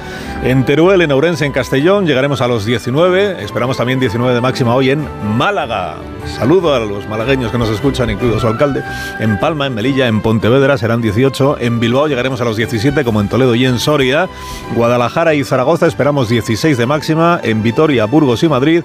En 0.45 0.65
Teruel, 0.65 1.03
en 1.03 1.11
Ourense, 1.11 1.45
en 1.45 1.53
Castellón 1.53 2.07
llegaremos 2.07 2.41
a 2.41 2.49
los 2.49 2.65
19, 2.65 3.43
esperamos 3.43 3.77
también 3.77 3.99
19 3.99 4.35
de 4.35 4.41
máxima 4.41 4.75
hoy 4.75 4.91
en 4.91 5.05
Málaga. 5.37 5.97
Saludo 6.27 6.75
a 6.75 6.81
los 6.81 7.09
malagueños 7.09 7.51
que 7.51 7.59
nos 7.59 7.69
escuchan, 7.71 8.09
incluido 8.09 8.39
su 8.39 8.47
alcalde. 8.47 8.83
En 9.19 9.39
Palma, 9.41 9.67
en 9.67 9.75
Melilla, 9.75 10.07
en 10.07 10.21
Pontevedra 10.21 10.79
serán 10.79 11.03
18, 11.03 11.59
en 11.61 11.81
Bilbao 11.81 12.07
llegaremos 12.07 12.41
a 12.41 12.45
los 12.45 12.57
17 12.57 13.05
como 13.05 13.21
en 13.21 13.29
Toledo 13.29 13.55
y 13.55 13.67
en 13.67 13.79
Soria. 13.79 14.29
Guadalajara 14.75 15.35
y 15.35 15.43
Zaragoza 15.45 15.87
esperamos 15.87 16.29
16 16.29 16.79
de 16.79 16.87
máxima, 16.87 17.41
en 17.43 17.63
Vitoria, 17.63 18.05
Burgos 18.07 18.43
y 18.43 18.49
Madrid 18.49 18.83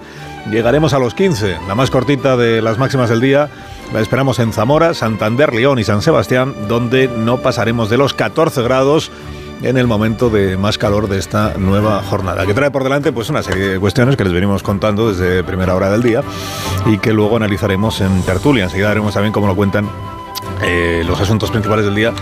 llegaremos 0.49 0.93
a 0.93 0.99
los 0.99 1.13
15, 1.13 1.57
la 1.67 1.75
más 1.75 1.89
cortita 1.89 2.37
de 2.37 2.61
las 2.61 2.77
máximas 2.77 3.09
del 3.09 3.21
día. 3.21 3.49
La 3.93 4.01
esperamos 4.01 4.39
en 4.39 4.51
Zamora, 4.51 4.93
Santander, 4.93 5.53
León 5.53 5.79
y 5.79 5.83
San 5.83 6.01
Sebastián, 6.01 6.53
donde 6.67 7.07
no 7.07 7.37
pasaremos 7.37 7.89
de 7.89 7.97
los 7.97 8.13
14 8.13 8.61
grados 8.63 9.11
en 9.61 9.77
el 9.77 9.87
momento 9.87 10.29
de 10.29 10.57
más 10.57 10.77
calor 10.77 11.07
de 11.07 11.17
esta 11.17 11.53
nueva 11.57 12.01
jornada, 12.03 12.45
que 12.45 12.53
trae 12.53 12.71
por 12.71 12.83
delante 12.83 13.11
pues 13.11 13.29
una 13.29 13.41
serie 13.41 13.67
de 13.67 13.79
cuestiones 13.79 14.15
que 14.15 14.23
les 14.23 14.33
venimos 14.33 14.63
contando 14.63 15.09
desde 15.11 15.43
primera 15.43 15.75
hora 15.75 15.89
del 15.89 16.03
día 16.03 16.21
y 16.85 16.97
que 16.97 17.13
luego 17.13 17.37
analizaremos 17.37 18.01
en 18.01 18.21
tertulia. 18.23 18.65
Enseguida 18.65 18.89
veremos 18.89 19.13
también 19.13 19.33
cómo 19.33 19.47
lo 19.47 19.55
cuentan 19.55 19.89
eh, 20.61 21.03
los 21.05 21.19
asuntos 21.19 21.51
principales 21.51 21.85
del 21.85 21.95
día 21.95 22.13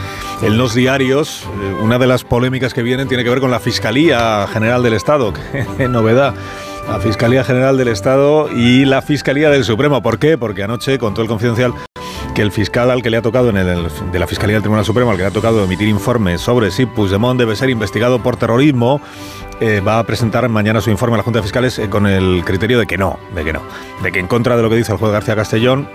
en 0.41 0.57
los 0.57 0.73
diarios. 0.73 1.43
Eh, 1.61 1.75
una 1.81 1.97
de 1.99 2.07
las 2.07 2.23
polémicas 2.23 2.73
que 2.73 2.83
vienen 2.83 3.07
tiene 3.07 3.23
que 3.23 3.29
ver 3.29 3.39
con 3.39 3.51
la 3.51 3.59
Fiscalía 3.59 4.47
General 4.51 4.83
del 4.83 4.93
Estado. 4.93 5.33
Qué 5.77 5.87
novedad. 5.87 6.33
La 6.87 6.99
Fiscalía 6.99 7.43
General 7.43 7.77
del 7.77 7.87
Estado 7.87 8.49
y 8.53 8.85
la 8.85 9.01
Fiscalía 9.01 9.49
del 9.49 9.63
Supremo. 9.63 10.01
¿Por 10.01 10.19
qué? 10.19 10.37
Porque 10.37 10.63
anoche, 10.63 10.99
con 10.99 11.13
todo 11.13 11.23
el 11.23 11.27
confidencial, 11.27 11.73
que 12.33 12.41
el 12.41 12.51
fiscal 12.51 12.89
al 12.91 13.01
que 13.01 13.09
le 13.09 13.17
ha 13.17 13.21
tocado 13.21 13.49
en 13.49 13.57
el, 13.57 13.87
de 14.11 14.19
la 14.19 14.27
Fiscalía 14.27 14.55
del 14.55 14.63
Tribunal 14.63 14.85
Supremo, 14.85 15.11
al 15.11 15.17
que 15.17 15.23
le 15.23 15.27
ha 15.27 15.31
tocado 15.31 15.63
emitir 15.63 15.87
informes 15.87 16.41
sobre 16.41 16.71
si 16.71 16.85
Puigdemont 16.85 17.39
debe 17.39 17.55
ser 17.55 17.69
investigado 17.69 18.21
por 18.21 18.37
terrorismo, 18.37 19.01
eh, 19.59 19.81
va 19.85 19.99
a 19.99 20.03
presentar 20.03 20.47
mañana 20.49 20.81
su 20.81 20.89
informe 20.89 21.15
a 21.15 21.17
la 21.17 21.23
Junta 21.23 21.39
de 21.39 21.43
Fiscales 21.43 21.79
eh, 21.79 21.89
con 21.89 22.07
el 22.07 22.43
criterio 22.43 22.79
de 22.79 22.87
que 22.87 22.97
no, 22.97 23.19
de 23.35 23.43
que 23.43 23.53
no, 23.53 23.61
de 24.01 24.11
que 24.11 24.19
en 24.19 24.27
contra 24.27 24.57
de 24.57 24.63
lo 24.63 24.69
que 24.69 24.75
dice 24.75 24.91
el 24.91 24.97
juez 24.97 25.11
García 25.11 25.35
Castellón, 25.35 25.87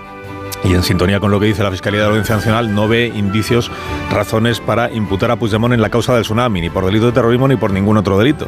y 0.63 0.73
en 0.73 0.83
sintonía 0.83 1.19
con 1.19 1.31
lo 1.31 1.39
que 1.39 1.45
dice 1.47 1.63
la 1.63 1.71
Fiscalía 1.71 1.99
de 1.99 2.05
la 2.05 2.09
Audiencia 2.09 2.35
Nacional, 2.35 2.73
no 2.73 2.87
ve 2.87 3.11
indicios, 3.15 3.71
razones 4.11 4.59
para 4.59 4.91
imputar 4.91 5.31
a 5.31 5.37
Puigdemont 5.37 5.73
en 5.73 5.81
la 5.81 5.89
causa 5.89 6.13
del 6.13 6.23
tsunami, 6.23 6.61
ni 6.61 6.69
por 6.69 6.85
delito 6.85 7.05
de 7.05 7.11
terrorismo 7.11 7.47
ni 7.47 7.55
por 7.55 7.71
ningún 7.71 7.97
otro 7.97 8.17
delito. 8.17 8.47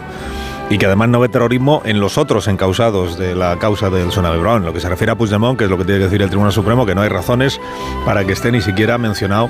Y 0.70 0.78
que 0.78 0.86
además 0.86 1.10
no 1.10 1.20
ve 1.20 1.28
terrorismo 1.28 1.82
en 1.84 2.00
los 2.00 2.18
otros 2.18 2.48
encausados 2.48 3.18
de 3.18 3.36
la 3.36 3.58
causa 3.60 3.90
del 3.90 4.10
tsunami. 4.10 4.40
En 4.40 4.66
lo 4.66 4.74
que 4.74 4.80
se 4.80 4.88
refiere 4.88 5.12
a 5.12 5.16
Puigdemont, 5.16 5.58
que 5.58 5.66
es 5.66 5.70
lo 5.70 5.78
que 5.78 5.84
tiene 5.84 6.00
que 6.00 6.06
decir 6.06 6.22
el 6.22 6.30
Tribunal 6.30 6.54
Supremo, 6.54 6.86
que 6.86 6.96
no 6.96 7.02
hay 7.02 7.10
razones 7.10 7.60
para 8.06 8.24
que 8.24 8.34
esté 8.34 8.52
ni 8.52 8.62
siquiera 8.62 8.98
mencionado 8.98 9.50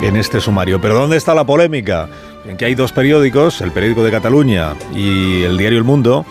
en 0.00 0.16
este 0.16 0.40
sumario. 0.40 0.80
Pero 0.80 0.94
¿dónde 0.94 1.16
está 1.16 1.34
la 1.34 1.44
polémica? 1.44 2.08
En 2.46 2.56
que 2.56 2.64
hay 2.64 2.74
dos 2.74 2.92
periódicos, 2.92 3.60
el 3.60 3.70
periódico 3.70 4.02
de 4.02 4.10
Cataluña 4.10 4.74
y 4.94 5.42
el 5.42 5.58
diario 5.58 5.78
El 5.78 5.84
Mundo, 5.84 6.24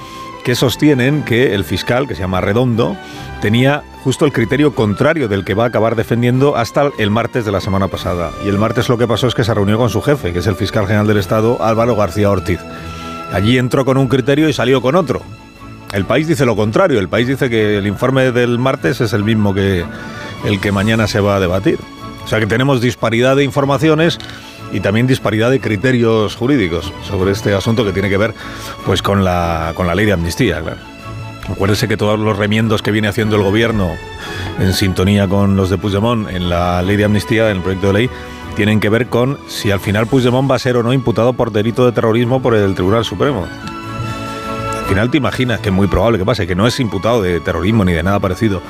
que 0.44 0.56
sostienen 0.56 1.24
que 1.24 1.54
el 1.54 1.64
fiscal, 1.64 2.08
que 2.08 2.16
se 2.16 2.22
llama 2.22 2.42
Redondo, 2.42 2.98
tenía 3.42 3.84
justo 4.04 4.26
el 4.26 4.34
criterio 4.34 4.74
contrario 4.74 5.28
del 5.28 5.46
que 5.46 5.54
va 5.54 5.66
a 5.66 5.68
acabar 5.68 5.96
defendiendo 5.96 6.56
hasta 6.56 6.92
el 6.98 7.12
martes 7.12 7.46
de 7.46 7.52
la 7.52 7.62
semana 7.62 7.88
pasada. 7.88 8.32
Y 8.44 8.50
el 8.50 8.58
martes 8.58 8.90
lo 8.90 8.98
que 8.98 9.08
pasó 9.08 9.28
es 9.28 9.36
que 9.36 9.44
se 9.44 9.54
reunió 9.54 9.78
con 9.78 9.90
su 9.90 10.02
jefe, 10.02 10.34
que 10.34 10.40
es 10.40 10.48
el 10.48 10.56
fiscal 10.56 10.88
general 10.88 11.08
del 11.08 11.18
Estado, 11.18 11.64
Álvaro 11.64 11.96
García 11.96 12.30
Ortiz. 12.30 12.60
Allí 13.32 13.58
entró 13.58 13.86
con 13.86 13.98
un 13.98 14.08
criterio 14.08 14.50
y 14.50 14.54
salió 14.54 14.82
con 14.82 14.96
otro. 14.96 15.22
El 15.94 16.06
país 16.06 16.28
dice 16.28 16.46
lo 16.46 16.56
contrario, 16.56 17.00
el 17.00 17.10
país 17.10 17.28
dice 17.28 17.50
que 17.50 17.78
el 17.78 17.86
informe 17.86 18.32
del 18.32 18.58
martes 18.58 19.02
es 19.02 19.14
el 19.14 19.24
mismo 19.24 19.54
que 19.54 19.86
el 20.46 20.60
que 20.60 20.72
mañana 20.72 21.08
se 21.08 21.20
va 21.20 21.36
a 21.36 21.40
debatir. 21.40 21.80
O 22.24 22.28
sea 22.28 22.40
que 22.40 22.48
tenemos 22.48 22.82
disparidad 22.82 23.36
de 23.36 23.44
informaciones 23.44 24.18
y 24.72 24.80
también 24.80 25.06
disparidad 25.06 25.52
de 25.52 25.60
criterios 25.60 26.36
jurídicos 26.36 26.94
sobre 27.04 27.32
este 27.32 27.54
asunto 27.54 27.84
que 27.84 27.92
tiene 27.92 28.10
que 28.10 28.18
ver 28.18 28.34
pues 28.86 29.02
con 29.02 29.24
la, 29.24 29.74
con 29.76 29.86
la 29.86 29.96
ley 29.96 30.06
de 30.06 30.14
amnistía, 30.14 30.62
claro. 30.62 30.91
Acuérdense 31.52 31.88
que 31.88 31.98
todos 31.98 32.20
los 32.20 32.38
remiendos 32.38 32.82
que 32.82 32.92
viene 32.92 33.08
haciendo 33.08 33.36
el 33.36 33.44
gobierno 33.44 33.92
en 34.60 34.74
sintonía 34.74 35.28
con 35.28 35.56
los 35.56 35.70
de 35.70 35.78
Puigdemont 35.78 36.30
en 36.30 36.50
la 36.50 36.82
ley 36.82 36.98
de 36.98 37.06
amnistía, 37.06 37.50
en 37.50 37.58
el 37.58 37.64
proyecto 37.64 37.88
de 37.88 37.94
ley, 37.94 38.10
tienen 38.56 38.80
que 38.80 38.90
ver 38.90 39.08
con 39.08 39.38
si 39.48 39.72
al 39.72 39.80
final 39.80 40.08
Puigdemont 40.08 40.50
va 40.50 40.56
a 40.56 40.60
ser 40.60 40.78
o 40.78 40.84
no 40.84 40.94
imputado 40.94 41.34
por 41.34 41.52
delito 41.52 41.86
de 41.86 41.92
terrorismo 41.92 42.42
por 42.42 42.56
el 42.56 42.74
Tribunal 42.74 43.06
Supremo. 43.06 43.48
Al 44.80 44.86
final 44.88 45.12
te 45.12 45.18
imaginas 45.18 45.60
que 45.60 45.70
es 45.70 45.76
muy 45.76 45.88
probable 45.88 46.18
que 46.18 46.26
pase, 46.26 46.48
que 46.48 46.56
no 46.56 46.68
es 46.68 46.80
imputado 46.80 47.22
de 47.22 47.40
terrorismo 47.40 47.86
ni 47.86 47.94
de 47.94 48.04
nada 48.04 48.20
parecido. 48.20 48.62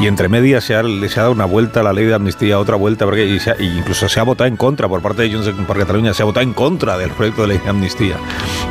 Y 0.00 0.06
entre 0.06 0.28
medias 0.28 0.64
se 0.64 0.74
ha, 0.74 0.80
ha 0.80 0.82
dado 0.82 1.32
una 1.32 1.44
vuelta 1.44 1.80
a 1.80 1.82
la 1.82 1.92
ley 1.92 2.06
de 2.06 2.14
amnistía, 2.14 2.58
otra 2.58 2.76
vuelta, 2.76 3.04
porque 3.04 3.26
y 3.26 3.38
se 3.40 3.50
ha- 3.50 3.56
incluso 3.60 4.08
se 4.08 4.18
ha 4.20 4.22
votado 4.22 4.48
en 4.48 4.56
contra 4.56 4.88
por 4.88 5.02
parte 5.02 5.22
de 5.22 5.32
Junts 5.34 5.50
por 5.66 5.78
Cataluña, 5.78 6.14
se 6.14 6.22
ha 6.22 6.24
votado 6.24 6.44
en 6.44 6.52
contra 6.54 6.96
del 6.96 7.10
proyecto 7.10 7.42
de 7.42 7.48
ley 7.48 7.58
de 7.58 7.68
amnistía, 7.68 8.16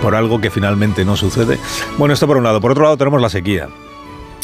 por 0.01 0.15
algo 0.15 0.41
que 0.41 0.49
finalmente 0.49 1.05
no 1.05 1.15
sucede. 1.15 1.59
Bueno, 1.97 2.13
esto 2.13 2.25
por 2.25 2.37
un 2.37 2.43
lado. 2.43 2.59
Por 2.61 2.71
otro 2.71 2.83
lado 2.83 2.97
tenemos 2.97 3.21
la 3.21 3.29
sequía. 3.29 3.67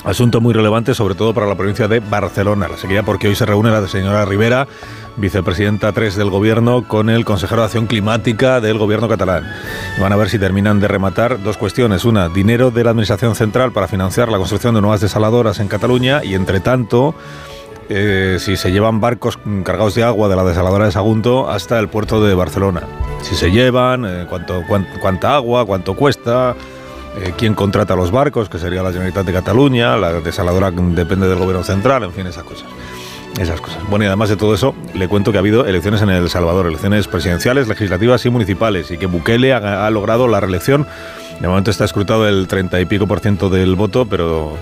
Asunto 0.05 0.39
muy 0.39 0.53
relevante, 0.53 0.93
sobre 0.93 1.15
todo 1.15 1.33
para 1.33 1.47
la 1.47 1.55
provincia 1.55 1.87
de 1.87 1.99
Barcelona. 1.99 2.67
La 2.67 2.77
sequía, 2.77 3.01
porque 3.01 3.27
hoy 3.27 3.33
se 3.35 3.43
reúne 3.45 3.71
la 3.71 3.87
señora 3.87 4.23
Rivera, 4.23 4.67
vicepresidenta 5.17 5.91
3 5.93 6.15
del 6.15 6.29
gobierno, 6.29 6.87
con 6.87 7.09
el 7.09 7.25
consejero 7.25 7.61
de 7.61 7.65
Acción 7.65 7.87
Climática 7.87 8.61
del 8.61 8.77
gobierno 8.77 9.07
catalán. 9.07 9.51
Van 9.99 10.13
a 10.13 10.15
ver 10.15 10.29
si 10.29 10.37
terminan 10.37 10.79
de 10.79 10.87
rematar 10.87 11.41
dos 11.41 11.57
cuestiones. 11.57 12.05
Una, 12.05 12.29
dinero 12.29 12.69
de 12.69 12.83
la 12.83 12.91
Administración 12.91 13.33
Central 13.33 13.71
para 13.71 13.87
financiar 13.87 14.29
la 14.29 14.37
construcción 14.37 14.75
de 14.75 14.81
nuevas 14.81 15.01
desaladoras 15.01 15.59
en 15.59 15.67
Cataluña 15.69 16.23
y, 16.23 16.35
entre 16.35 16.59
tanto, 16.59 17.15
eh, 17.89 18.37
si 18.39 18.57
se 18.57 18.71
llevan 18.71 18.99
barcos 19.01 19.39
cargados 19.63 19.95
de 19.95 20.03
agua 20.03 20.27
de 20.29 20.35
la 20.35 20.43
desaladora 20.43 20.85
de 20.85 20.91
Sagunto 20.91 21.49
hasta 21.49 21.79
el 21.79 21.87
puerto 21.87 22.23
de 22.23 22.35
Barcelona. 22.35 22.83
Si 23.23 23.33
se 23.35 23.49
llevan, 23.49 24.05
eh, 24.05 24.25
cuánto, 24.29 24.61
cuán- 24.67 24.87
cuánta 25.01 25.35
agua, 25.35 25.65
cuánto 25.65 25.95
cuesta, 25.95 26.55
eh, 27.17 27.33
quién 27.37 27.53
contrata 27.53 27.95
los 27.95 28.11
barcos, 28.11 28.49
que 28.49 28.59
sería 28.59 28.83
la 28.83 28.89
Generalitat 28.89 29.25
de 29.25 29.33
Cataluña, 29.33 29.95
la 29.97 30.13
desaladora 30.21 30.71
depende 30.71 31.27
del 31.27 31.37
gobierno 31.37 31.63
central, 31.63 32.03
en 32.03 32.11
fin, 32.11 32.27
esas 32.27 32.43
cosas. 32.43 32.67
Esas 33.39 33.59
cosas. 33.59 33.79
Bueno, 33.89 34.05
y 34.05 34.07
además 34.07 34.29
de 34.29 34.37
todo 34.37 34.53
eso, 34.53 34.75
le 34.93 35.07
cuento 35.07 35.31
que 35.31 35.37
ha 35.37 35.39
habido 35.39 35.65
elecciones 35.65 36.01
en 36.01 36.09
El 36.09 36.29
Salvador, 36.29 36.67
elecciones 36.67 37.07
presidenciales, 37.07 37.67
legislativas 37.67 38.25
y 38.25 38.29
municipales, 38.29 38.91
y 38.91 38.97
que 38.97 39.07
Bukele 39.07 39.53
ha, 39.53 39.89
logrado 39.89 40.27
la 40.27 40.39
reelección. 40.39 40.87
De 41.39 41.47
momento 41.47 41.69
está 41.69 41.83
escrutado 41.83 42.27
el 42.27 42.47
30 42.47 42.79
y 42.79 42.85
pico 42.85 43.07
por 43.07 43.19
ciento 43.19 43.49
del 43.49 43.75
voto, 43.75 44.05
pero 44.05 44.53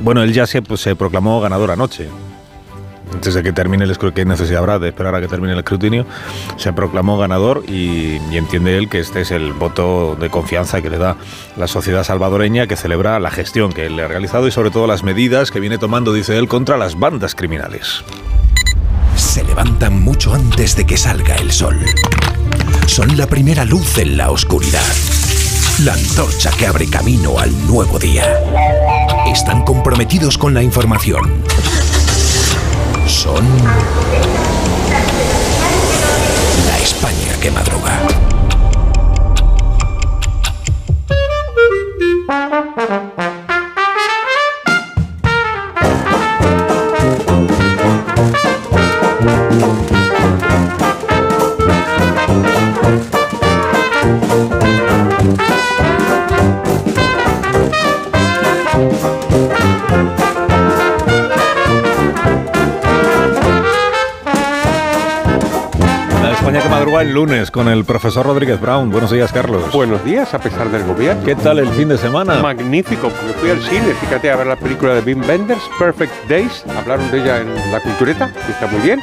bueno, 0.00 0.22
él 0.22 0.32
ya 0.32 0.46
se, 0.46 0.60
pues, 0.60 0.80
se 0.82 0.94
proclamó 0.94 1.40
ganador 1.40 1.70
anoche. 1.70 2.08
Antes 3.12 3.34
de 3.34 3.42
que 3.42 3.52
termine 3.52 3.84
el 3.84 3.90
escrutinio, 3.90 4.24
¿qué 4.24 4.24
necesidad 4.28 4.60
habrá 4.60 4.78
de 4.78 4.88
esperar 4.88 5.14
a 5.14 5.20
que 5.20 5.28
termine 5.28 5.52
el 5.52 5.58
escrutinio? 5.58 6.06
Se 6.56 6.72
proclamó 6.72 7.18
ganador 7.18 7.64
y, 7.66 8.20
y 8.30 8.36
entiende 8.36 8.76
él 8.78 8.88
que 8.88 9.00
este 9.00 9.22
es 9.22 9.30
el 9.30 9.52
voto 9.52 10.16
de 10.18 10.30
confianza 10.30 10.82
que 10.82 10.90
le 10.90 10.98
da 10.98 11.16
la 11.56 11.66
sociedad 11.66 12.04
salvadoreña 12.04 12.66
que 12.66 12.76
celebra 12.76 13.18
la 13.18 13.30
gestión 13.30 13.72
que 13.72 13.86
él 13.86 13.96
le 13.96 14.04
ha 14.04 14.08
realizado 14.08 14.46
y 14.46 14.50
sobre 14.50 14.70
todo 14.70 14.86
las 14.86 15.02
medidas 15.02 15.50
que 15.50 15.60
viene 15.60 15.78
tomando, 15.78 16.12
dice 16.12 16.38
él, 16.38 16.48
contra 16.48 16.76
las 16.76 16.98
bandas 16.98 17.34
criminales. 17.34 18.04
Se 19.16 19.42
levantan 19.44 20.00
mucho 20.02 20.32
antes 20.34 20.76
de 20.76 20.86
que 20.86 20.96
salga 20.96 21.34
el 21.36 21.50
sol. 21.50 21.78
Son 22.86 23.16
la 23.16 23.26
primera 23.26 23.64
luz 23.64 23.98
en 23.98 24.16
la 24.16 24.30
oscuridad. 24.30 24.82
la 25.84 25.92
antorcha 25.92 26.50
que 26.58 26.66
abre 26.66 26.88
camino 26.88 27.38
al 27.38 27.50
nuevo 27.68 27.98
día. 28.00 28.24
Están 29.32 29.62
comprometidos 29.62 30.36
con 30.36 30.52
la 30.52 30.62
información. 30.62 31.44
Son 33.08 33.42
la 36.66 36.78
España 36.78 37.32
que 37.40 37.50
madruga. 37.50 37.98
España 66.48 66.62
que 66.62 66.70
madruga 66.70 67.02
el 67.02 67.12
lunes 67.12 67.50
con 67.50 67.68
el 67.68 67.84
profesor 67.84 68.24
Rodríguez 68.24 68.58
Brown. 68.58 68.90
Buenos 68.90 69.10
días, 69.10 69.30
Carlos. 69.32 69.70
Buenos 69.70 70.02
días, 70.02 70.32
a 70.32 70.38
pesar 70.38 70.70
del 70.70 70.82
gobierno. 70.84 71.22
¿Qué 71.22 71.34
tal 71.34 71.58
el 71.58 71.68
fin 71.68 71.90
de 71.90 71.98
semana? 71.98 72.40
Magnífico, 72.40 73.10
porque 73.10 73.34
fui 73.38 73.50
al 73.50 73.60
cine, 73.60 73.92
fíjate, 74.00 74.30
a 74.30 74.36
ver 74.36 74.46
la 74.46 74.56
película 74.56 74.94
de 74.94 75.02
Wim 75.02 75.28
Wenders, 75.28 75.60
Perfect 75.78 76.26
Days. 76.26 76.64
Hablaron 76.74 77.10
de 77.10 77.20
ella 77.20 77.42
en 77.42 77.54
La 77.70 77.80
Cultureta, 77.80 78.32
que 78.32 78.52
está 78.52 78.66
muy 78.66 78.80
bien. 78.80 78.98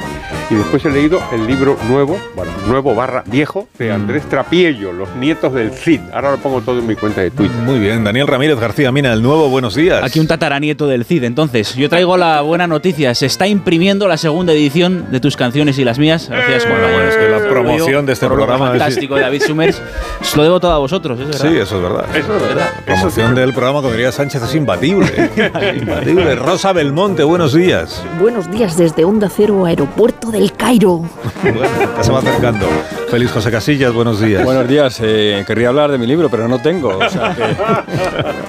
Y 0.48 0.54
después 0.54 0.84
he 0.84 0.90
leído 0.90 1.20
el 1.32 1.44
libro 1.44 1.76
nuevo, 1.88 2.20
bueno, 2.36 2.52
nuevo 2.68 2.94
barra 2.94 3.24
viejo, 3.26 3.66
de 3.78 3.90
Andrés 3.90 4.28
Trapiello, 4.28 4.92
Los 4.92 5.14
nietos 5.16 5.52
del 5.52 5.72
Cid. 5.72 6.00
Ahora 6.12 6.30
lo 6.30 6.36
pongo 6.36 6.60
todo 6.60 6.78
en 6.78 6.86
mi 6.86 6.94
cuenta 6.94 7.20
de 7.20 7.32
Twitter. 7.32 7.56
Muy 7.62 7.80
bien, 7.80 8.04
Daniel 8.04 8.28
Ramírez 8.28 8.60
García 8.60 8.92
Mina, 8.92 9.12
el 9.12 9.22
nuevo 9.22 9.48
Buenos 9.48 9.74
días. 9.74 10.04
Aquí 10.04 10.20
un 10.20 10.28
tataranieto 10.28 10.86
del 10.86 11.04
CID. 11.04 11.24
Entonces, 11.24 11.74
yo 11.74 11.88
traigo 11.88 12.16
la 12.16 12.42
buena 12.42 12.68
noticia. 12.68 13.12
Se 13.16 13.26
está 13.26 13.48
imprimiendo 13.48 14.06
la 14.06 14.16
segunda 14.18 14.52
edición 14.52 15.06
de 15.10 15.18
tus 15.18 15.36
canciones 15.36 15.78
y 15.78 15.84
las 15.84 15.98
mías. 15.98 16.28
Gracias, 16.30 16.64
es 16.64 17.16
que 17.16 17.28
la 17.28 17.45
promoción 17.48 18.06
de 18.06 18.12
este 18.12 18.26
programa 18.26 18.68
Fantástico 18.68 19.14
de 19.14 19.22
David 19.22 19.42
Summers. 19.42 19.82
Se 20.22 20.36
lo 20.36 20.42
debo 20.42 20.60
todo 20.60 20.72
a 20.72 20.78
vosotros, 20.78 21.18
es 21.20 21.26
verdad. 21.26 21.48
Sí, 21.48 21.56
eso 21.56 21.76
es 21.76 21.82
verdad. 21.82 22.16
Eso 22.16 22.36
es 22.36 22.42
verdad. 22.42 22.70
La 22.78 22.84
promoción 22.84 23.34
del 23.34 23.52
programa, 23.52 23.80
como 23.80 23.92
diría 23.92 24.12
Sánchez, 24.12 24.42
es 24.42 24.54
imbatible. 24.54 25.30
imbatible. 25.76 26.34
Rosa 26.36 26.72
Belmonte, 26.72 27.22
buenos 27.24 27.52
días. 27.54 28.02
Buenos 28.20 28.50
días 28.50 28.76
desde 28.76 29.04
Onda 29.04 29.28
Cero, 29.34 29.64
Aeropuerto 29.66 30.30
del 30.30 30.52
Cairo. 30.52 31.04
Bueno, 31.42 31.60
ya 31.96 32.02
se 32.02 32.12
va 32.12 32.18
acercando. 32.18 32.66
Feliz 33.10 33.30
José 33.30 33.50
Casillas, 33.50 33.92
buenos 33.92 34.20
días. 34.20 34.44
Buenos 34.44 34.66
días, 34.68 34.98
eh, 35.02 35.44
querría 35.46 35.68
hablar 35.68 35.90
de 35.92 35.98
mi 35.98 36.06
libro, 36.06 36.28
pero 36.28 36.48
no 36.48 36.60
tengo. 36.60 36.98
O 36.98 37.08
sea 37.08 37.34
que 37.34 37.56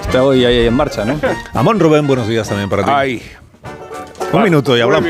estoy 0.02 0.44
ahí 0.44 0.66
en 0.66 0.74
marcha, 0.74 1.04
¿no? 1.04 1.18
Amón 1.54 1.78
Rubén, 1.78 2.06
buenos 2.06 2.26
días 2.26 2.48
también 2.48 2.68
para 2.68 2.84
ti. 2.84 2.90
Ay. 2.92 3.22
Un 4.32 4.42
minuto 4.42 4.76
y 4.76 4.80
hablamos. 4.80 5.08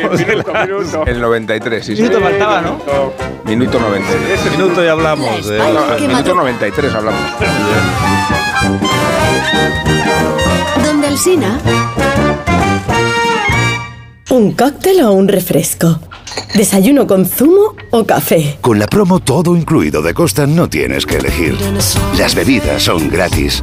El 1.07 1.20
93, 1.20 1.85
sí, 1.85 1.97
sí. 1.97 2.03
Minuto 2.03 2.20
faltaba, 2.20 2.61
¿no? 2.61 2.78
Minuto 3.45 3.78
93. 3.81 4.40
Ese 4.40 4.51
minuto 4.57 4.85
y 4.85 4.89
hablamos. 4.89 5.47
de- 5.47 6.07
Minuto 6.07 6.35
93 6.35 6.95
hablamos. 6.95 7.20
Donde 10.85 11.07
Alsina. 11.09 11.59
¿Un 14.31 14.53
cóctel 14.53 15.01
o 15.03 15.12
un 15.12 15.27
refresco? 15.28 15.99
¿Desayuno 16.55 17.07
con 17.07 17.27
zumo 17.27 17.74
o 17.90 18.05
café? 18.05 18.59
Con 18.61 18.78
la 18.78 18.86
promo 18.86 19.20
todo 19.20 19.57
incluido 19.57 20.03
de 20.03 20.15
Costa 20.15 20.47
no 20.47 20.69
tienes 20.69 21.07
que 21.07 21.16
elegir. 21.16 21.57
Las 22.16 22.35
bebidas 22.35 22.82
son 22.82 23.09
gratis. 23.09 23.62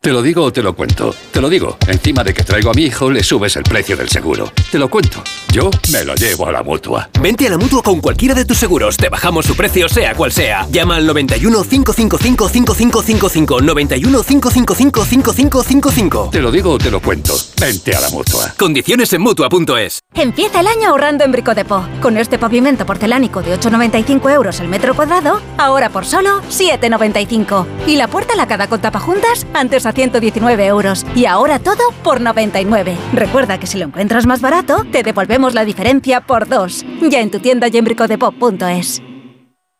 Te 0.00 0.12
lo 0.12 0.22
digo 0.22 0.44
o 0.44 0.52
te 0.52 0.62
lo 0.62 0.74
cuento. 0.74 1.12
Te 1.32 1.40
lo 1.40 1.48
digo. 1.48 1.76
Encima 1.88 2.22
de 2.22 2.32
que 2.32 2.44
traigo 2.44 2.70
a 2.70 2.74
mi 2.74 2.84
hijo, 2.84 3.10
le 3.10 3.24
subes 3.24 3.56
el 3.56 3.64
precio 3.64 3.96
del 3.96 4.08
seguro. 4.08 4.52
Te 4.70 4.78
lo 4.78 4.88
cuento. 4.88 5.24
Yo 5.52 5.70
me 5.90 6.04
lo 6.04 6.14
llevo 6.14 6.46
a 6.46 6.52
la 6.52 6.62
mutua. 6.62 7.10
Vente 7.20 7.48
a 7.48 7.50
la 7.50 7.58
mutua 7.58 7.82
con 7.82 8.00
cualquiera 8.00 8.32
de 8.32 8.44
tus 8.44 8.58
seguros. 8.58 8.96
Te 8.96 9.08
bajamos 9.08 9.44
su 9.44 9.56
precio, 9.56 9.88
sea 9.88 10.14
cual 10.14 10.30
sea. 10.30 10.68
Llama 10.70 10.96
al 10.96 11.06
91 11.06 11.64
555 11.64 12.48
5555. 12.48 13.60
91 13.60 14.22
555 14.22 15.04
5555. 15.04 16.28
Te 16.30 16.42
lo 16.42 16.52
digo 16.52 16.70
o 16.74 16.78
te 16.78 16.92
lo 16.92 17.00
cuento. 17.00 17.34
Vente 17.60 17.96
a 17.96 18.00
la 18.00 18.08
mutua. 18.10 18.54
Condiciones 18.56 19.12
en 19.12 19.20
mutua.es. 19.20 19.98
Empieza 20.14 20.60
el 20.60 20.68
año 20.68 20.90
ahorrando 20.90 21.24
en 21.24 21.32
Bricodepo. 21.32 21.84
Con 22.00 22.18
este 22.18 22.38
pavimento 22.38 22.86
porcelánico 22.86 23.42
de 23.42 23.58
8,95 23.58 24.32
euros 24.32 24.60
el 24.60 24.68
metro 24.68 24.94
cuadrado, 24.94 25.40
ahora 25.56 25.90
por 25.90 26.06
solo 26.06 26.40
7,95. 26.50 27.66
Y 27.88 27.96
la 27.96 28.06
puerta 28.06 28.36
lacada 28.36 28.68
con 28.68 28.80
tapajuntas, 28.80 29.44
antes 29.54 29.87
a 29.88 29.92
119 29.92 30.66
euros. 30.66 31.04
Y 31.14 31.26
ahora 31.26 31.58
todo 31.58 31.90
por 32.04 32.20
99. 32.20 32.96
Recuerda 33.12 33.58
que 33.58 33.66
si 33.66 33.78
lo 33.78 33.86
encuentras 33.86 34.26
más 34.26 34.40
barato, 34.40 34.84
te 34.92 35.02
devolvemos 35.02 35.54
la 35.54 35.64
diferencia 35.64 36.20
por 36.20 36.48
dos. 36.48 36.84
Ya 37.02 37.20
en 37.20 37.30
tu 37.30 37.40
tienda 37.40 37.68
y 37.68 37.76
en 37.76 37.84
bricodepo.es. 37.84 39.02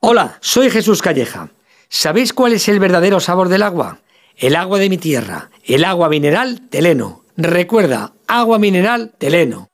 Hola, 0.01 0.39
soy 0.41 0.71
Jesús 0.71 1.03
Calleja. 1.03 1.51
¿Sabéis 1.89 2.33
cuál 2.33 2.53
es 2.53 2.69
el 2.69 2.81
verdadero 2.81 3.21
sabor 3.21 3.49
del 3.49 3.63
agua? 3.63 4.01
El 4.37 4.57
agua 4.57 4.79
de 4.79 4.89
mi 4.89 4.99
tierra, 4.99 5.51
el 5.65 5.85
agua 5.85 6.09
mineral 6.09 6.69
Teleno. 6.69 7.25
Recuerda, 7.37 8.13
agua 8.27 8.59
mineral 8.59 9.13
Teleno. 9.19 9.68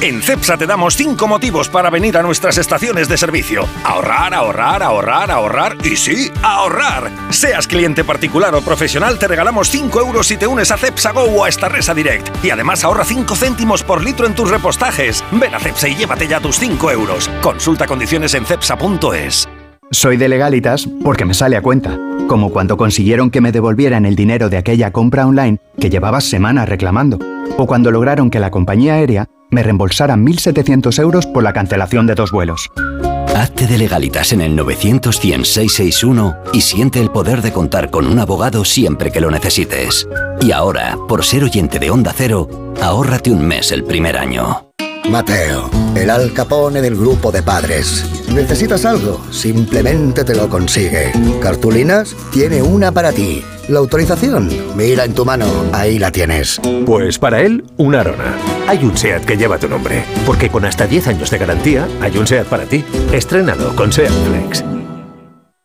En 0.00 0.22
CEPSA 0.22 0.56
te 0.56 0.64
damos 0.64 0.94
5 0.94 1.26
motivos 1.26 1.68
para 1.68 1.90
venir 1.90 2.16
a 2.16 2.22
nuestras 2.22 2.56
estaciones 2.56 3.08
de 3.08 3.16
servicio. 3.16 3.64
Ahorrar, 3.82 4.32
ahorrar, 4.32 4.80
ahorrar, 4.80 5.28
ahorrar 5.28 5.76
y 5.84 5.96
sí, 5.96 6.30
ahorrar. 6.40 7.10
Seas 7.30 7.66
cliente 7.66 8.04
particular 8.04 8.54
o 8.54 8.60
profesional, 8.60 9.18
te 9.18 9.26
regalamos 9.26 9.68
5 9.70 10.00
euros 10.00 10.28
si 10.28 10.36
te 10.36 10.46
unes 10.46 10.70
a 10.70 10.76
CEPSA 10.76 11.10
Go 11.10 11.22
o 11.22 11.44
a 11.44 11.48
Estarresa 11.48 11.94
Direct. 11.94 12.44
Y 12.44 12.50
además 12.50 12.84
ahorra 12.84 13.04
5 13.04 13.34
céntimos 13.34 13.82
por 13.82 14.00
litro 14.04 14.28
en 14.28 14.36
tus 14.36 14.50
repostajes. 14.50 15.24
Ven 15.32 15.52
a 15.52 15.58
CEPSA 15.58 15.88
y 15.88 15.96
llévate 15.96 16.28
ya 16.28 16.38
tus 16.38 16.60
5 16.60 16.92
euros. 16.92 17.28
Consulta 17.42 17.88
condiciones 17.88 18.34
en 18.34 18.46
cepsa.es. 18.46 19.48
Soy 19.90 20.16
de 20.16 20.28
legalitas 20.28 20.88
porque 21.02 21.24
me 21.24 21.34
sale 21.34 21.56
a 21.56 21.62
cuenta, 21.62 21.98
como 22.28 22.52
cuando 22.52 22.76
consiguieron 22.76 23.32
que 23.32 23.40
me 23.40 23.50
devolvieran 23.50 24.06
el 24.06 24.14
dinero 24.14 24.48
de 24.48 24.58
aquella 24.58 24.92
compra 24.92 25.26
online 25.26 25.58
que 25.80 25.90
llevaba 25.90 26.20
semanas 26.20 26.68
reclamando, 26.68 27.18
o 27.56 27.66
cuando 27.66 27.90
lograron 27.90 28.30
que 28.30 28.38
la 28.38 28.52
compañía 28.52 28.94
aérea 28.94 29.28
me 29.50 29.62
reembolsara 29.62 30.16
1.700 30.16 30.98
euros 31.00 31.26
por 31.26 31.42
la 31.42 31.52
cancelación 31.52 32.06
de 32.06 32.14
dos 32.14 32.30
vuelos. 32.32 32.70
Hazte 33.36 33.66
de 33.66 33.78
legalitas 33.78 34.32
en 34.32 34.40
el 34.40 34.56
900 34.56 35.14
661 35.14 36.36
y 36.52 36.60
siente 36.60 37.00
el 37.00 37.10
poder 37.10 37.42
de 37.42 37.52
contar 37.52 37.90
con 37.90 38.06
un 38.06 38.18
abogado 38.18 38.64
siempre 38.64 39.12
que 39.12 39.20
lo 39.20 39.30
necesites. 39.30 40.08
Y 40.40 40.52
ahora, 40.52 40.96
por 41.08 41.24
ser 41.24 41.44
oyente 41.44 41.78
de 41.78 41.90
Onda 41.90 42.12
Cero, 42.16 42.74
ahórrate 42.82 43.30
un 43.30 43.46
mes 43.46 43.70
el 43.70 43.84
primer 43.84 44.16
año. 44.16 44.67
Mateo, 45.10 45.70
el 45.94 46.10
alcapone 46.10 46.82
del 46.82 46.94
grupo 46.94 47.32
de 47.32 47.42
padres. 47.42 48.04
¿Necesitas 48.28 48.84
algo? 48.84 49.24
Simplemente 49.30 50.22
te 50.22 50.34
lo 50.34 50.50
consigue. 50.50 51.12
¿Cartulinas? 51.40 52.14
Tiene 52.30 52.60
una 52.60 52.92
para 52.92 53.10
ti. 53.12 53.42
¿La 53.68 53.78
autorización? 53.78 54.50
Mira 54.76 55.04
en 55.04 55.14
tu 55.14 55.24
mano, 55.24 55.46
ahí 55.72 55.98
la 55.98 56.12
tienes. 56.12 56.60
Pues 56.84 57.18
para 57.18 57.40
él, 57.40 57.64
una 57.78 58.00
Arona. 58.00 58.36
Hay 58.66 58.84
un 58.84 58.96
SEAT 58.96 59.24
que 59.24 59.38
lleva 59.38 59.58
tu 59.58 59.68
nombre, 59.68 60.04
porque 60.26 60.50
con 60.50 60.66
hasta 60.66 60.86
10 60.86 61.08
años 61.08 61.30
de 61.30 61.38
garantía, 61.38 61.88
hay 62.02 62.18
un 62.18 62.26
SEAT 62.26 62.46
para 62.46 62.64
ti. 62.64 62.84
Estrénalo 63.12 63.74
con 63.74 63.90
SEAT 63.90 64.12
Flex. 64.12 64.64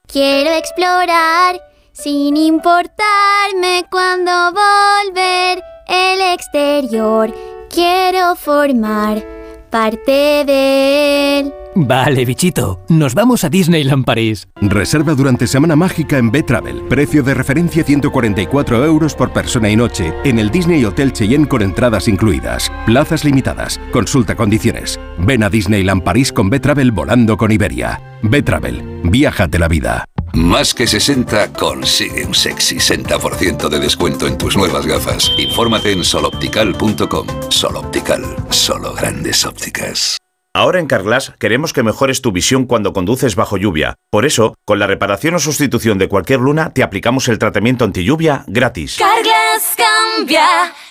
Quiero 0.08 0.52
explorar 0.52 1.60
sin 1.92 2.38
importarme 2.38 3.86
cuando 3.92 4.32
volver 4.54 5.62
el 5.90 6.22
exterior. 6.34 7.53
Quiero 7.74 8.36
formar 8.36 9.26
parte 9.72 10.44
de 10.46 11.40
él. 11.40 11.54
Vale, 11.74 12.24
bichito, 12.24 12.80
nos 12.88 13.16
vamos 13.16 13.44
a 13.44 13.50
Disneyland 13.50 14.06
París. 14.06 14.48
Reserva 14.62 15.16
durante 15.16 15.48
Semana 15.48 15.76
Mágica 15.76 16.20
en 16.20 16.30
B-Travel. 16.30 16.84
Precio 16.88 17.24
de 17.24 17.34
referencia 17.34 17.84
144 17.84 18.86
euros 18.86 19.16
por 19.16 19.34
persona 19.34 19.72
y 19.72 19.76
noche 19.76 20.14
en 20.24 20.38
el 20.38 20.52
Disney 20.52 20.86
Hotel 20.86 21.14
Cheyenne 21.14 21.48
con 21.48 21.64
entradas 21.64 22.08
incluidas. 22.08 22.72
Plazas 22.86 23.26
limitadas. 23.26 23.80
Consulta 23.92 24.36
condiciones. 24.36 25.00
Ven 25.18 25.42
a 25.42 25.50
Disneyland 25.50 26.04
París 26.04 26.32
con 26.32 26.52
B-Travel 26.52 26.92
volando 26.92 27.38
con 27.38 27.52
Iberia. 27.52 28.00
B-Travel. 28.22 29.02
Viájate 29.06 29.58
la 29.58 29.68
vida. 29.68 30.06
Más 30.36 30.74
que 30.74 30.88
60 30.88 31.54
consigue 31.54 32.26
un 32.26 32.34
sexy 32.34 32.78
60% 32.78 33.70
de 33.70 33.80
descuento 33.80 34.26
en 34.26 34.36
tus 34.36 34.58
nuevas 34.58 34.88
gafas. 34.88 35.32
Infórmate 35.38 35.92
en 35.92 36.04
soloptical.com. 36.04 37.28
Soloptical, 37.50 38.24
solo 38.50 38.94
grandes 38.94 39.46
ópticas. 39.46 40.18
Ahora 40.56 40.80
en 40.80 40.88
Carglass 40.88 41.34
queremos 41.40 41.72
que 41.72 41.84
mejores 41.84 42.22
tu 42.22 42.32
visión 42.32 42.66
cuando 42.66 42.94
conduces 42.94 43.36
bajo 43.36 43.58
lluvia. 43.58 43.96
Por 44.12 44.26
eso, 44.26 44.56
con 44.66 44.80
la 44.80 44.88
reparación 44.88 45.36
o 45.36 45.40
sustitución 45.40 46.00
de 46.00 46.08
cualquier 46.08 46.40
luna, 46.40 46.72
te 46.74 46.82
aplicamos 46.82 47.28
el 47.28 47.38
tratamiento 47.38 47.86
anti 47.86 48.04
lluvia 48.04 48.44
gratis. 48.48 48.98
Carglass 48.98 49.33
Carglass 49.54 49.76
cambia, 49.78 50.46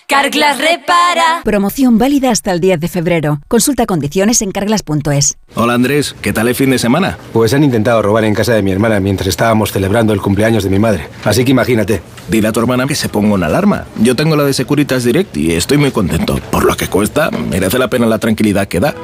Carglass 0.06 0.58
repara. 0.58 1.42
Promoción 1.42 1.98
válida 1.98 2.30
hasta 2.30 2.52
el 2.52 2.60
10 2.60 2.78
de 2.78 2.86
febrero. 2.86 3.40
Consulta 3.48 3.86
condiciones 3.86 4.40
en 4.40 4.52
carglass.es. 4.52 5.36
Hola 5.56 5.74
Andrés, 5.74 6.14
¿qué 6.22 6.32
tal 6.32 6.46
el 6.46 6.54
fin 6.54 6.70
de 6.70 6.78
semana? 6.78 7.18
Pues 7.32 7.54
han 7.54 7.64
intentado 7.64 8.00
robar 8.02 8.22
en 8.24 8.34
casa 8.34 8.52
de 8.52 8.62
mi 8.62 8.70
hermana 8.70 9.00
mientras 9.00 9.26
estábamos 9.26 9.72
celebrando 9.72 10.12
el 10.12 10.20
cumpleaños 10.20 10.62
de 10.62 10.70
mi 10.70 10.78
madre. 10.78 11.08
Así 11.24 11.44
que 11.44 11.50
imagínate. 11.50 12.02
Dile 12.28 12.48
a 12.48 12.52
tu 12.52 12.60
hermana 12.60 12.86
que 12.86 12.94
se 12.94 13.08
ponga 13.08 13.34
una 13.34 13.46
alarma. 13.46 13.86
Yo 14.00 14.14
tengo 14.14 14.36
la 14.36 14.44
de 14.44 14.52
Securitas 14.52 15.02
Direct 15.02 15.36
y 15.36 15.54
estoy 15.54 15.78
muy 15.78 15.90
contento. 15.90 16.38
Por 16.52 16.64
lo 16.64 16.76
que 16.76 16.86
cuesta, 16.86 17.32
merece 17.32 17.80
la 17.80 17.88
pena 17.88 18.06
la 18.06 18.20
tranquilidad 18.20 18.68
que 18.68 18.78
da. 18.78 18.94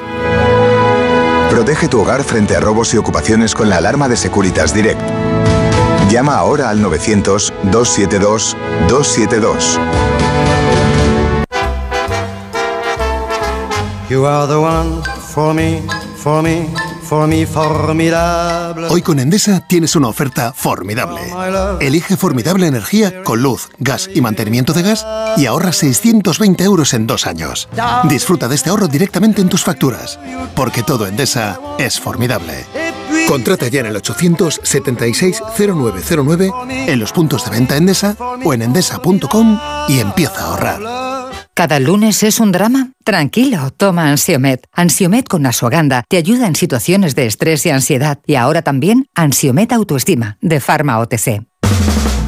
Protege 1.49 1.89
tu 1.89 1.99
hogar 1.99 2.23
frente 2.23 2.55
a 2.55 2.61
robos 2.61 2.93
y 2.93 2.97
ocupaciones 2.97 3.55
con 3.55 3.67
la 3.67 3.77
alarma 3.77 4.07
de 4.07 4.15
Securitas 4.15 4.73
Direct. 4.73 5.01
Llama 6.09 6.37
ahora 6.37 6.69
al 6.69 6.81
900-272-272. 6.83 9.77
You 14.09 14.25
are 14.25 14.47
the 14.47 14.55
one 14.55 15.03
for 15.31 15.53
me, 15.53 15.83
for 16.17 16.41
me, 16.41 16.67
for 17.03 17.27
me, 17.27 17.45
formidable. 17.45 18.87
Hoy 18.87 19.03
con 19.03 19.19
Endesa 19.19 19.67
tienes 19.67 19.95
una 19.95 20.07
oferta 20.07 20.51
formidable. 20.51 21.21
Elige 21.79 22.17
formidable 22.17 22.65
energía 22.65 23.21
con 23.23 23.43
luz, 23.43 23.69
gas 23.77 24.09
y 24.11 24.21
mantenimiento 24.21 24.73
de 24.73 24.81
gas 24.81 25.05
y 25.37 25.45
ahorra 25.45 25.71
620 25.71 26.63
euros 26.63 26.95
en 26.95 27.05
dos 27.05 27.27
años. 27.27 27.69
Disfruta 28.05 28.47
de 28.47 28.55
este 28.55 28.71
ahorro 28.71 28.87
directamente 28.87 29.43
en 29.43 29.49
tus 29.49 29.63
facturas, 29.63 30.19
porque 30.55 30.81
todo 30.81 31.05
Endesa 31.05 31.59
es 31.77 31.99
formidable. 31.99 32.65
Contrata 33.29 33.67
ya 33.67 33.81
en 33.81 33.85
el 33.85 33.95
876-0909, 33.95 36.87
en 36.87 36.99
los 36.99 37.11
puntos 37.11 37.45
de 37.45 37.51
venta 37.51 37.77
Endesa 37.77 38.17
o 38.43 38.55
en 38.55 38.63
endesa.com 38.63 39.59
y 39.87 39.99
empieza 39.99 40.41
a 40.41 40.45
ahorrar. 40.45 40.81
¿Cada 41.53 41.79
lunes 41.79 42.23
es 42.23 42.39
un 42.39 42.51
drama? 42.51 42.93
Tranquilo, 43.03 43.69
toma 43.69 44.09
Ansiomet. 44.09 44.65
Ansiomet 44.73 45.27
con 45.27 45.45
Asuaganda 45.45 46.05
te 46.07 46.17
ayuda 46.17 46.47
en 46.47 46.55
situaciones 46.55 47.13
de 47.13 47.27
estrés 47.27 47.67
y 47.67 47.69
ansiedad. 47.69 48.17
Y 48.25 48.33
ahora 48.33 48.63
también 48.63 49.05
Ansiomet 49.13 49.73
Autoestima, 49.73 50.39
de 50.41 50.59
Pharma 50.59 50.97
OTC. 50.97 51.48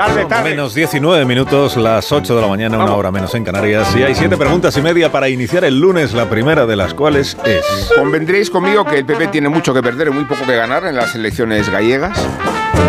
Tarde, 0.00 0.24
tarde. 0.24 0.48
Menos 0.48 0.72
19 0.72 1.26
minutos, 1.26 1.76
las 1.76 2.10
8 2.10 2.34
de 2.34 2.40
la 2.40 2.48
mañana, 2.48 2.78
una 2.78 2.94
hora 2.94 3.10
menos 3.10 3.34
en 3.34 3.44
Canarias. 3.44 3.94
Y 3.94 4.02
hay 4.02 4.14
siete 4.14 4.34
preguntas 4.38 4.74
y 4.78 4.80
media 4.80 5.12
para 5.12 5.28
iniciar 5.28 5.62
el 5.62 5.78
lunes, 5.78 6.14
la 6.14 6.26
primera 6.26 6.64
de 6.64 6.74
las 6.74 6.94
cuales 6.94 7.36
es... 7.44 7.92
Convendréis 7.98 8.48
conmigo 8.48 8.82
que 8.86 8.96
el 8.96 9.04
PP 9.04 9.26
tiene 9.26 9.50
mucho 9.50 9.74
que 9.74 9.82
perder 9.82 10.08
y 10.08 10.10
muy 10.12 10.24
poco 10.24 10.46
que 10.46 10.56
ganar 10.56 10.86
en 10.86 10.96
las 10.96 11.14
elecciones 11.14 11.68
gallegas. 11.68 12.18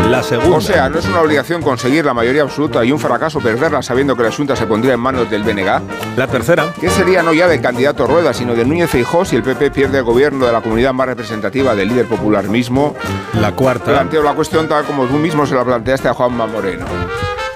La 0.09 0.23
segunda. 0.23 0.57
O 0.57 0.61
sea, 0.61 0.89
no 0.89 0.99
es 0.99 1.05
una 1.05 1.21
obligación 1.21 1.61
conseguir 1.61 2.05
la 2.05 2.13
mayoría 2.13 2.41
absoluta 2.41 2.83
y 2.83 2.91
un 2.91 2.99
fracaso 2.99 3.39
perderla 3.39 3.81
sabiendo 3.81 4.15
que 4.15 4.23
la 4.23 4.31
Junta 4.31 4.55
se 4.55 4.65
pondría 4.65 4.93
en 4.93 4.99
manos 4.99 5.29
del 5.29 5.43
BNG. 5.43 5.81
La 6.17 6.27
tercera. 6.27 6.73
¿Qué 6.79 6.89
sería 6.89 7.23
no 7.23 7.33
ya 7.33 7.47
del 7.47 7.61
candidato 7.61 8.05
Rueda, 8.07 8.33
sino 8.33 8.53
de 8.53 8.65
Núñez 8.65 8.89
Feijóo 8.89 9.25
si 9.25 9.35
el 9.35 9.43
PP 9.43 9.71
pierde 9.71 9.99
el 9.99 10.03
gobierno 10.03 10.45
de 10.45 10.51
la 10.51 10.61
comunidad 10.61 10.93
más 10.93 11.07
representativa 11.07 11.75
del 11.75 11.89
líder 11.89 12.07
popular 12.07 12.47
mismo? 12.49 12.95
La 13.39 13.53
cuarta. 13.53 13.85
Planteo 13.85 14.21
la 14.23 14.33
cuestión 14.33 14.67
tal 14.67 14.83
como 14.85 15.05
tú 15.05 15.13
mismo 15.13 15.45
se 15.45 15.55
la 15.55 15.63
planteaste 15.63 16.09
a 16.09 16.13
Juanma 16.13 16.45
Moreno. 16.45 16.85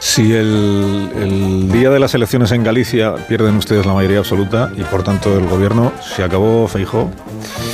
Si 0.05 0.33
el, 0.33 1.09
el, 1.15 1.71
día 1.71 1.89
de 1.89 1.99
las 1.99 2.13
elecciones 2.13 2.51
en 2.51 2.63
Galicia 2.63 3.15
pierden 3.27 3.57
ustedes 3.57 3.87
la 3.87 3.93
mayoría 3.93 4.19
absoluta 4.19 4.69
y 4.77 4.83
por 4.83 5.03
tanto 5.03 5.35
el 5.35 5.47
gobierno 5.47 5.91
se 5.99 6.23
acabó 6.23 6.67
Feijó. 6.67 7.11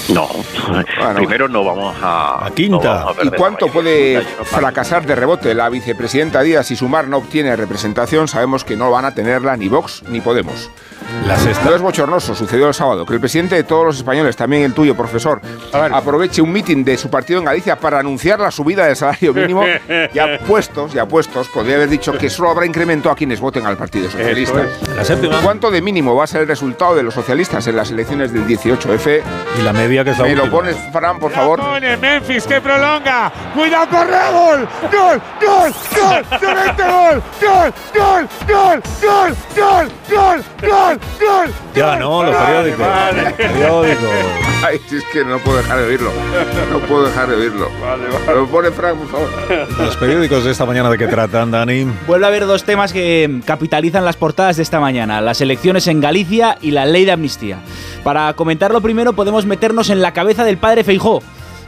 No, 0.08 0.30
primero 1.14 1.50
no 1.50 1.66
vamos 1.66 1.94
a. 2.02 2.46
A 2.46 2.52
quinta. 2.52 3.08
¿Y 3.22 3.30
cuánto 3.32 3.68
puede 3.68 4.22
fracasar 4.46 5.06
de 5.06 5.14
rebote 5.14 5.54
la 5.54 5.68
vicepresidenta 5.70 6.42
Díaz 6.42 6.68
si 6.68 6.78
Sumar 6.78 7.10
no 7.10 7.18
obtiene 7.18 7.54
representación? 7.58 8.30
Sabemos 8.30 8.64
que 8.64 8.78
no 8.78 8.90
van 8.90 9.04
a 9.04 9.14
tenerla 9.14 9.58
ni 9.58 9.68
Vox 9.68 10.02
ni 10.08 10.22
Podemos. 10.22 10.72
La 11.28 11.38
sexta. 11.38 11.66
No 11.70 11.76
es 11.76 11.82
bochornoso, 11.82 12.34
sucedió 12.36 12.68
el 12.68 12.74
sábado, 12.74 13.06
que 13.06 13.14
el 13.14 13.20
presidente 13.20 13.56
de 13.56 13.64
todos 13.64 13.86
los 13.86 13.98
españoles, 13.98 14.36
también 14.36 14.64
el 14.64 14.74
tuyo, 14.74 14.96
profesor, 14.96 15.42
aproveche 15.72 16.42
un 16.42 16.52
mitin 16.52 16.84
de 16.84 16.98
su 16.98 17.10
partido 17.10 17.40
en 17.40 17.46
Galicia 17.46 17.76
para 17.76 18.00
anunciar 18.00 18.40
la 18.40 18.52
subida 18.52 18.86
del 18.86 18.96
salario 18.96 19.34
mínimo 19.34 19.64
y 20.14 20.20
apuestos, 20.20 20.96
y 20.96 21.00
apuestos, 21.00 21.48
podría 21.50 21.76
haber 21.76 21.90
dicho 21.90 22.14
que 22.18 22.30
solo 22.30 22.50
habrá 22.50 22.66
incremento 22.66 23.10
a 23.12 23.16
quienes 23.16 23.40
voten 23.40 23.66
al 23.66 23.78
Partido 23.78 24.10
Socialista. 24.10 24.66
La 24.96 25.04
séptima. 25.06 25.40
¿Cuánto 25.42 25.70
de 25.72 25.82
mínimo 25.82 26.16
va 26.16 26.24
a 26.24 26.28
ser 26.28 26.42
el 26.42 26.48
resultado 26.48 26.96
de 26.96 27.04
los 27.04 27.14
socialistas 27.14 27.66
en 27.68 27.76
las 27.76 27.92
elecciones 27.92 28.34
del 28.34 28.46
18F? 28.48 29.22
Y 29.60 29.62
la 29.64 29.74
media 29.74 30.04
que 30.04 30.12
es 30.12 30.18
la 30.18 30.26
¿Me 30.26 30.32
última. 30.32 30.46
lo 30.48 30.52
pones, 30.52 30.76
Fran, 30.92 31.20
por 31.20 31.32
favor? 31.32 31.60
Pone 31.60 31.98
Memphis 31.98 32.46
que 32.46 32.60
prolonga. 32.62 33.32
Cuidado, 33.54 33.88
corre, 33.90 34.32
gol. 34.32 34.68
Gol, 34.92 35.22
gol, 35.42 35.74
gol. 35.96 36.26
Gol. 36.42 37.24
Gol, 37.42 37.74
gol, 37.94 38.28
gol, 38.48 38.82
gol, 39.02 39.34
gol, 39.56 39.88
gol, 40.10 40.44
gol, 40.62 41.00
gol. 41.20 41.52
Ya, 41.76 41.96
no, 41.98 42.24
los 42.24 42.36
periódicos. 42.36 42.88
Periódicos. 43.38 44.10
Ay, 44.66 44.80
si 44.88 44.98
es 44.98 45.04
que 45.06 45.24
no 45.26 45.40
puedo 45.40 45.58
dejar 45.58 45.80
de 45.80 45.86
oírlo. 45.86 46.12
No 46.72 46.80
puedo 46.80 47.06
dejar 47.06 47.30
de 47.30 47.36
oírlo. 47.36 47.70
¿Me 48.28 48.34
lo 48.34 48.48
pone 48.48 48.72
Fran, 48.72 48.98
por 48.98 49.08
favor? 49.08 49.30
Los 49.80 49.98
periódicos 49.98 50.44
de 50.44 50.52
esta 50.52 50.66
mañana 50.66 50.90
de 50.90 50.98
qué 50.98 51.08
tratan, 51.08 51.52
Dani. 51.52 51.88
Vuelve 52.06 52.26
a 52.26 52.30
haber 52.30 52.46
dos 52.46 52.64
temas 52.64 52.94
que 52.94 53.42
capitalizan 53.46 54.06
las 54.06 54.18
portadas 54.18 54.58
de 54.58 54.64
esta 54.64 54.80
mañana, 54.80 55.22
las 55.22 55.42
elecciones 55.42 55.88
en 55.88 56.02
Galicia 56.02 56.58
y 56.62 56.72
la 56.72 56.86
ley 56.86 57.06
de 57.06 57.14
amnistía. 57.14 57.58
Para 58.04 58.34
comentarlo 58.34 58.82
primero 58.82 59.14
podemos 59.14 59.46
meternos 59.46 59.90
en 59.90 60.02
la 60.02 60.14
cabeza 60.14 60.44
del 60.44 60.58
padre 60.58 60.84
Feijó. 60.84 61.22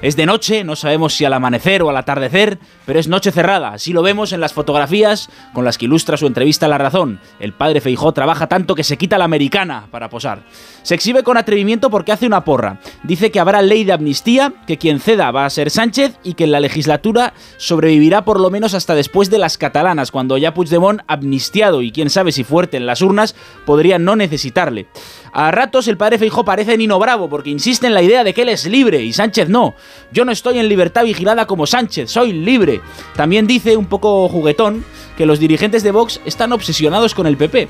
Es 0.04 0.18
de 0.18 0.26
noche, 0.26 0.66
no 0.66 0.76
sabemos 0.76 1.14
si 1.16 1.24
al 1.24 1.32
amanecer 1.32 1.82
o 1.82 1.90
al 1.90 1.96
atardecer, 1.96 2.60
pero 2.86 3.00
es 3.00 3.08
noche 3.08 3.32
cerrada. 3.32 3.70
Así 3.70 3.94
lo 3.94 4.02
vemos 4.02 4.34
en 4.34 4.42
las 4.42 4.54
fotografías 4.54 5.30
con 5.54 5.66
las 5.66 5.78
que 5.78 5.86
ilustra 5.86 6.18
su 6.18 6.28
entrevista 6.28 6.66
a 6.66 6.70
La 6.70 6.78
Razón. 6.78 7.20
El 7.40 7.54
padre 7.54 7.82
Feijó 7.82 8.12
trabaja 8.12 8.48
tanto 8.48 8.76
que 8.76 8.84
se 8.84 8.98
quita 8.98 9.18
la 9.18 9.26
americana 9.26 9.88
para 9.92 10.10
posar. 10.10 10.44
Se 10.84 10.96
exhibe 10.96 11.24
con 11.24 11.38
atrevimiento 11.38 11.90
porque 11.90 12.12
hace 12.12 12.28
una 12.28 12.44
porra. 12.44 12.80
Dice 13.04 13.32
que 13.32 13.40
habrá 13.40 13.62
ley 13.62 13.84
de 13.84 13.94
amnistía, 13.94 14.54
que 14.68 14.78
quien 14.78 15.00
ceda 15.00 15.32
va 15.32 15.46
a 15.46 15.50
ser 15.50 15.70
Sánchez 15.70 16.18
y 16.24 16.34
que 16.34 16.44
en 16.44 16.52
la 16.52 16.60
legislatura 16.60 17.34
sobrevivirá 17.58 18.26
por 18.26 18.40
lo 18.40 18.50
menos 18.50 18.74
hasta 18.74 18.96
después 18.96 19.30
de 19.30 19.40
las 19.40 19.58
catalanas, 19.58 20.12
cuando 20.12 20.38
ya 20.38 20.54
Puigdemont, 20.54 21.02
amnistiado 21.08 21.82
y 21.82 21.92
quién 21.92 22.10
sabe 22.10 22.32
si 22.32 22.44
fuerte 22.44 22.78
en 22.78 22.86
las 22.86 23.02
urnas, 23.02 23.36
podría 23.66 24.00
no 24.00 24.16
necesitarle. 24.16 24.88
A 25.32 25.52
ratos 25.52 25.88
el 25.88 25.98
padre 25.98 26.18
Feijó 26.18 26.46
parece 26.46 26.78
Nino 26.78 27.00
Bravo 27.00 27.30
porque 27.30 27.50
insiste 27.50 27.88
en 27.88 27.94
la 27.94 28.04
idea 28.04 28.24
de 28.24 28.34
que 28.34 28.44
él 28.44 28.50
es 28.50 28.66
libre 28.66 29.02
y 29.02 29.14
Sánchez 29.14 29.50
no. 29.50 29.74
Yo 30.12 30.26
no 30.26 30.32
estoy 30.32 30.60
en 30.60 30.70
libertad 30.70 31.06
vigilada 31.06 31.48
como 31.48 31.66
Sánchez, 31.66 32.12
soy 32.12 32.34
libre. 32.34 32.73
También 33.16 33.48
dice, 33.48 33.78
un 33.78 33.86
poco 33.86 34.28
juguetón, 34.30 34.84
que 35.18 35.26
los 35.26 35.40
dirigentes 35.40 35.84
de 35.84 35.92
Vox 35.92 36.20
están 36.26 36.54
obsesionados 36.54 37.14
con 37.14 37.28
el 37.28 37.38
PP. 37.38 37.68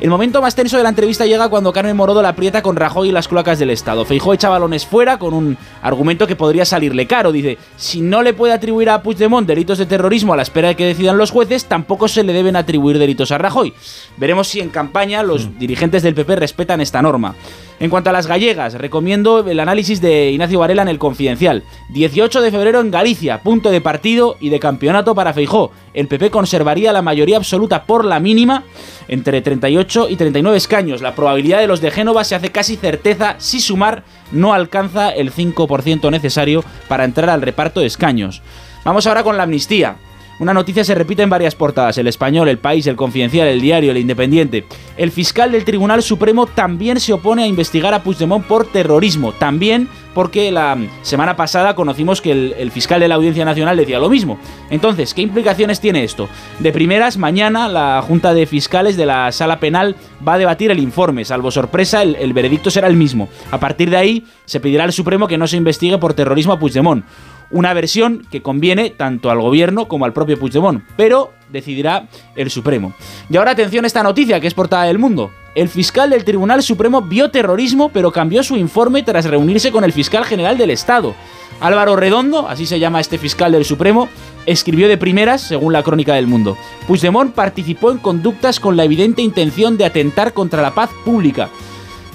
El 0.00 0.10
momento 0.10 0.40
más 0.40 0.54
tenso 0.54 0.76
de 0.76 0.82
la 0.82 0.88
entrevista 0.88 1.26
llega 1.26 1.48
cuando 1.48 1.72
Carmen 1.72 1.96
Morodo 1.96 2.22
la 2.22 2.30
aprieta 2.30 2.62
con 2.62 2.76
Rajoy 2.76 3.08
y 3.08 3.12
las 3.12 3.28
cloacas 3.28 3.58
del 3.58 3.70
Estado. 3.70 4.04
Feijó 4.04 4.32
echa 4.32 4.48
balones 4.48 4.86
fuera 4.86 5.18
con 5.18 5.34
un 5.34 5.56
argumento 5.82 6.26
que 6.26 6.36
podría 6.36 6.64
salirle 6.64 7.06
caro. 7.06 7.32
Dice, 7.32 7.58
si 7.76 8.00
no 8.00 8.22
le 8.22 8.34
puede 8.34 8.52
atribuir 8.52 8.90
a 8.90 9.02
Puigdemont 9.02 9.46
delitos 9.46 9.78
de 9.78 9.86
terrorismo 9.86 10.32
a 10.32 10.36
la 10.36 10.42
espera 10.42 10.68
de 10.68 10.76
que 10.76 10.86
decidan 10.86 11.18
los 11.18 11.30
jueces, 11.30 11.66
tampoco 11.66 12.08
se 12.08 12.22
le 12.22 12.32
deben 12.32 12.56
atribuir 12.56 12.98
delitos 12.98 13.30
a 13.30 13.38
Rajoy. 13.38 13.72
Veremos 14.16 14.48
si 14.48 14.60
en 14.60 14.70
campaña 14.70 15.22
los 15.22 15.58
dirigentes 15.58 16.02
del 16.02 16.14
PP 16.14 16.36
respetan 16.36 16.80
esta 16.80 17.02
norma. 17.02 17.34
En 17.78 17.90
cuanto 17.90 18.08
a 18.08 18.12
las 18.14 18.26
gallegas, 18.26 18.72
recomiendo 18.74 19.46
el 19.46 19.60
análisis 19.60 20.00
de 20.00 20.30
Ignacio 20.30 20.60
Varela 20.60 20.80
en 20.80 20.88
el 20.88 20.98
Confidencial. 20.98 21.62
18 21.90 22.40
de 22.40 22.50
febrero 22.50 22.80
en 22.80 22.90
Galicia, 22.90 23.42
punto 23.42 23.70
de 23.70 23.82
partido 23.82 24.36
y 24.40 24.48
de 24.48 24.58
campeonato 24.58 25.14
para 25.14 25.34
Feijó. 25.34 25.72
El 25.92 26.08
PP 26.08 26.30
conservaría 26.30 26.92
la 26.94 27.02
mayoría 27.02 27.36
absoluta 27.36 27.84
por 27.84 28.06
la 28.06 28.18
mínima 28.18 28.64
entre 29.08 29.42
38 29.42 30.08
y 30.08 30.16
39 30.16 30.56
escaños. 30.56 31.02
La 31.02 31.14
probabilidad 31.14 31.58
de 31.58 31.66
los 31.66 31.82
de 31.82 31.90
Génova 31.90 32.24
se 32.24 32.34
hace 32.34 32.50
casi 32.50 32.76
certeza 32.76 33.34
si 33.36 33.60
sumar 33.60 34.04
no 34.32 34.54
alcanza 34.54 35.10
el 35.10 35.30
5% 35.30 36.10
necesario 36.10 36.64
para 36.88 37.04
entrar 37.04 37.28
al 37.28 37.42
reparto 37.42 37.80
de 37.80 37.86
escaños. 37.86 38.40
Vamos 38.84 39.06
ahora 39.06 39.22
con 39.22 39.36
la 39.36 39.42
amnistía. 39.42 39.96
Una 40.38 40.52
noticia 40.52 40.84
se 40.84 40.94
repite 40.94 41.22
en 41.22 41.30
varias 41.30 41.54
portadas, 41.54 41.96
el 41.96 42.08
español, 42.08 42.48
el 42.48 42.58
país, 42.58 42.86
el 42.86 42.94
confidencial, 42.96 43.48
el 43.48 43.60
diario, 43.60 43.90
el 43.90 43.96
independiente. 43.96 44.66
El 44.98 45.10
fiscal 45.10 45.50
del 45.50 45.64
Tribunal 45.64 46.02
Supremo 46.02 46.46
también 46.46 47.00
se 47.00 47.14
opone 47.14 47.44
a 47.44 47.46
investigar 47.46 47.94
a 47.94 48.02
Puigdemont 48.02 48.44
por 48.44 48.66
terrorismo, 48.66 49.32
también 49.32 49.88
porque 50.12 50.50
la 50.50 50.78
semana 51.02 51.36
pasada 51.36 51.74
conocimos 51.74 52.20
que 52.20 52.32
el, 52.32 52.70
fiscal 52.70 53.00
de 53.00 53.08
la 53.08 53.16
Audiencia 53.16 53.44
Nacional 53.44 53.76
decía 53.76 53.98
lo 53.98 54.10
mismo. 54.10 54.38
Entonces, 54.70 55.12
¿qué 55.14 55.22
implicaciones 55.22 55.80
tiene 55.80 56.04
esto? 56.04 56.28
De 56.58 56.72
primeras, 56.72 57.16
mañana 57.16 57.68
la 57.68 58.02
Junta 58.02 58.32
de 58.32 58.46
Fiscales 58.46 58.96
de 58.96 59.06
la 59.06 59.32
Sala 59.32 59.60
Penal 59.60 59.96
va 60.26 60.34
a 60.34 60.38
debatir 60.38 60.70
el 60.70 60.80
informe. 60.80 61.24
Salvo 61.24 61.50
sorpresa, 61.50 62.02
el, 62.02 62.14
el 62.16 62.32
veredicto 62.32 62.70
será 62.70 62.88
el 62.88 62.96
mismo. 62.96 63.28
A 63.50 63.60
partir 63.60 63.90
de 63.90 63.96
ahí, 63.98 64.24
se 64.46 64.60
pedirá 64.60 64.84
al 64.84 64.92
Supremo 64.92 65.28
que 65.28 65.38
no 65.38 65.46
se 65.46 65.58
investigue 65.58 65.98
por 65.98 66.14
terrorismo 66.14 66.54
a 66.54 66.58
Puigdemont 66.58 67.04
una 67.50 67.72
versión 67.74 68.26
que 68.30 68.42
conviene 68.42 68.90
tanto 68.90 69.30
al 69.30 69.40
gobierno 69.40 69.88
como 69.88 70.04
al 70.04 70.12
propio 70.12 70.38
Puigdemont, 70.38 70.82
pero 70.96 71.32
decidirá 71.50 72.08
el 72.34 72.50
Supremo. 72.50 72.92
Y 73.30 73.36
ahora 73.36 73.52
atención 73.52 73.84
a 73.84 73.86
esta 73.86 74.02
noticia 74.02 74.40
que 74.40 74.46
es 74.46 74.54
portada 74.54 74.84
del 74.84 74.98
mundo. 74.98 75.30
El 75.54 75.68
fiscal 75.68 76.10
del 76.10 76.24
Tribunal 76.24 76.62
Supremo 76.62 77.02
vio 77.02 77.30
terrorismo, 77.30 77.88
pero 77.88 78.12
cambió 78.12 78.42
su 78.42 78.56
informe 78.56 79.02
tras 79.02 79.24
reunirse 79.24 79.72
con 79.72 79.84
el 79.84 79.92
fiscal 79.92 80.24
general 80.24 80.58
del 80.58 80.70
Estado. 80.70 81.14
Álvaro 81.60 81.96
Redondo, 81.96 82.46
así 82.48 82.66
se 82.66 82.78
llama 82.78 83.00
este 83.00 83.16
fiscal 83.16 83.52
del 83.52 83.64
Supremo, 83.64 84.08
escribió 84.44 84.88
de 84.88 84.98
primeras, 84.98 85.40
según 85.40 85.72
la 85.72 85.82
crónica 85.82 86.14
del 86.14 86.26
mundo. 86.26 86.58
Puigdemont 86.86 87.34
participó 87.34 87.90
en 87.90 87.98
conductas 87.98 88.60
con 88.60 88.76
la 88.76 88.84
evidente 88.84 89.22
intención 89.22 89.78
de 89.78 89.86
atentar 89.86 90.34
contra 90.34 90.60
la 90.60 90.74
paz 90.74 90.90
pública. 91.04 91.48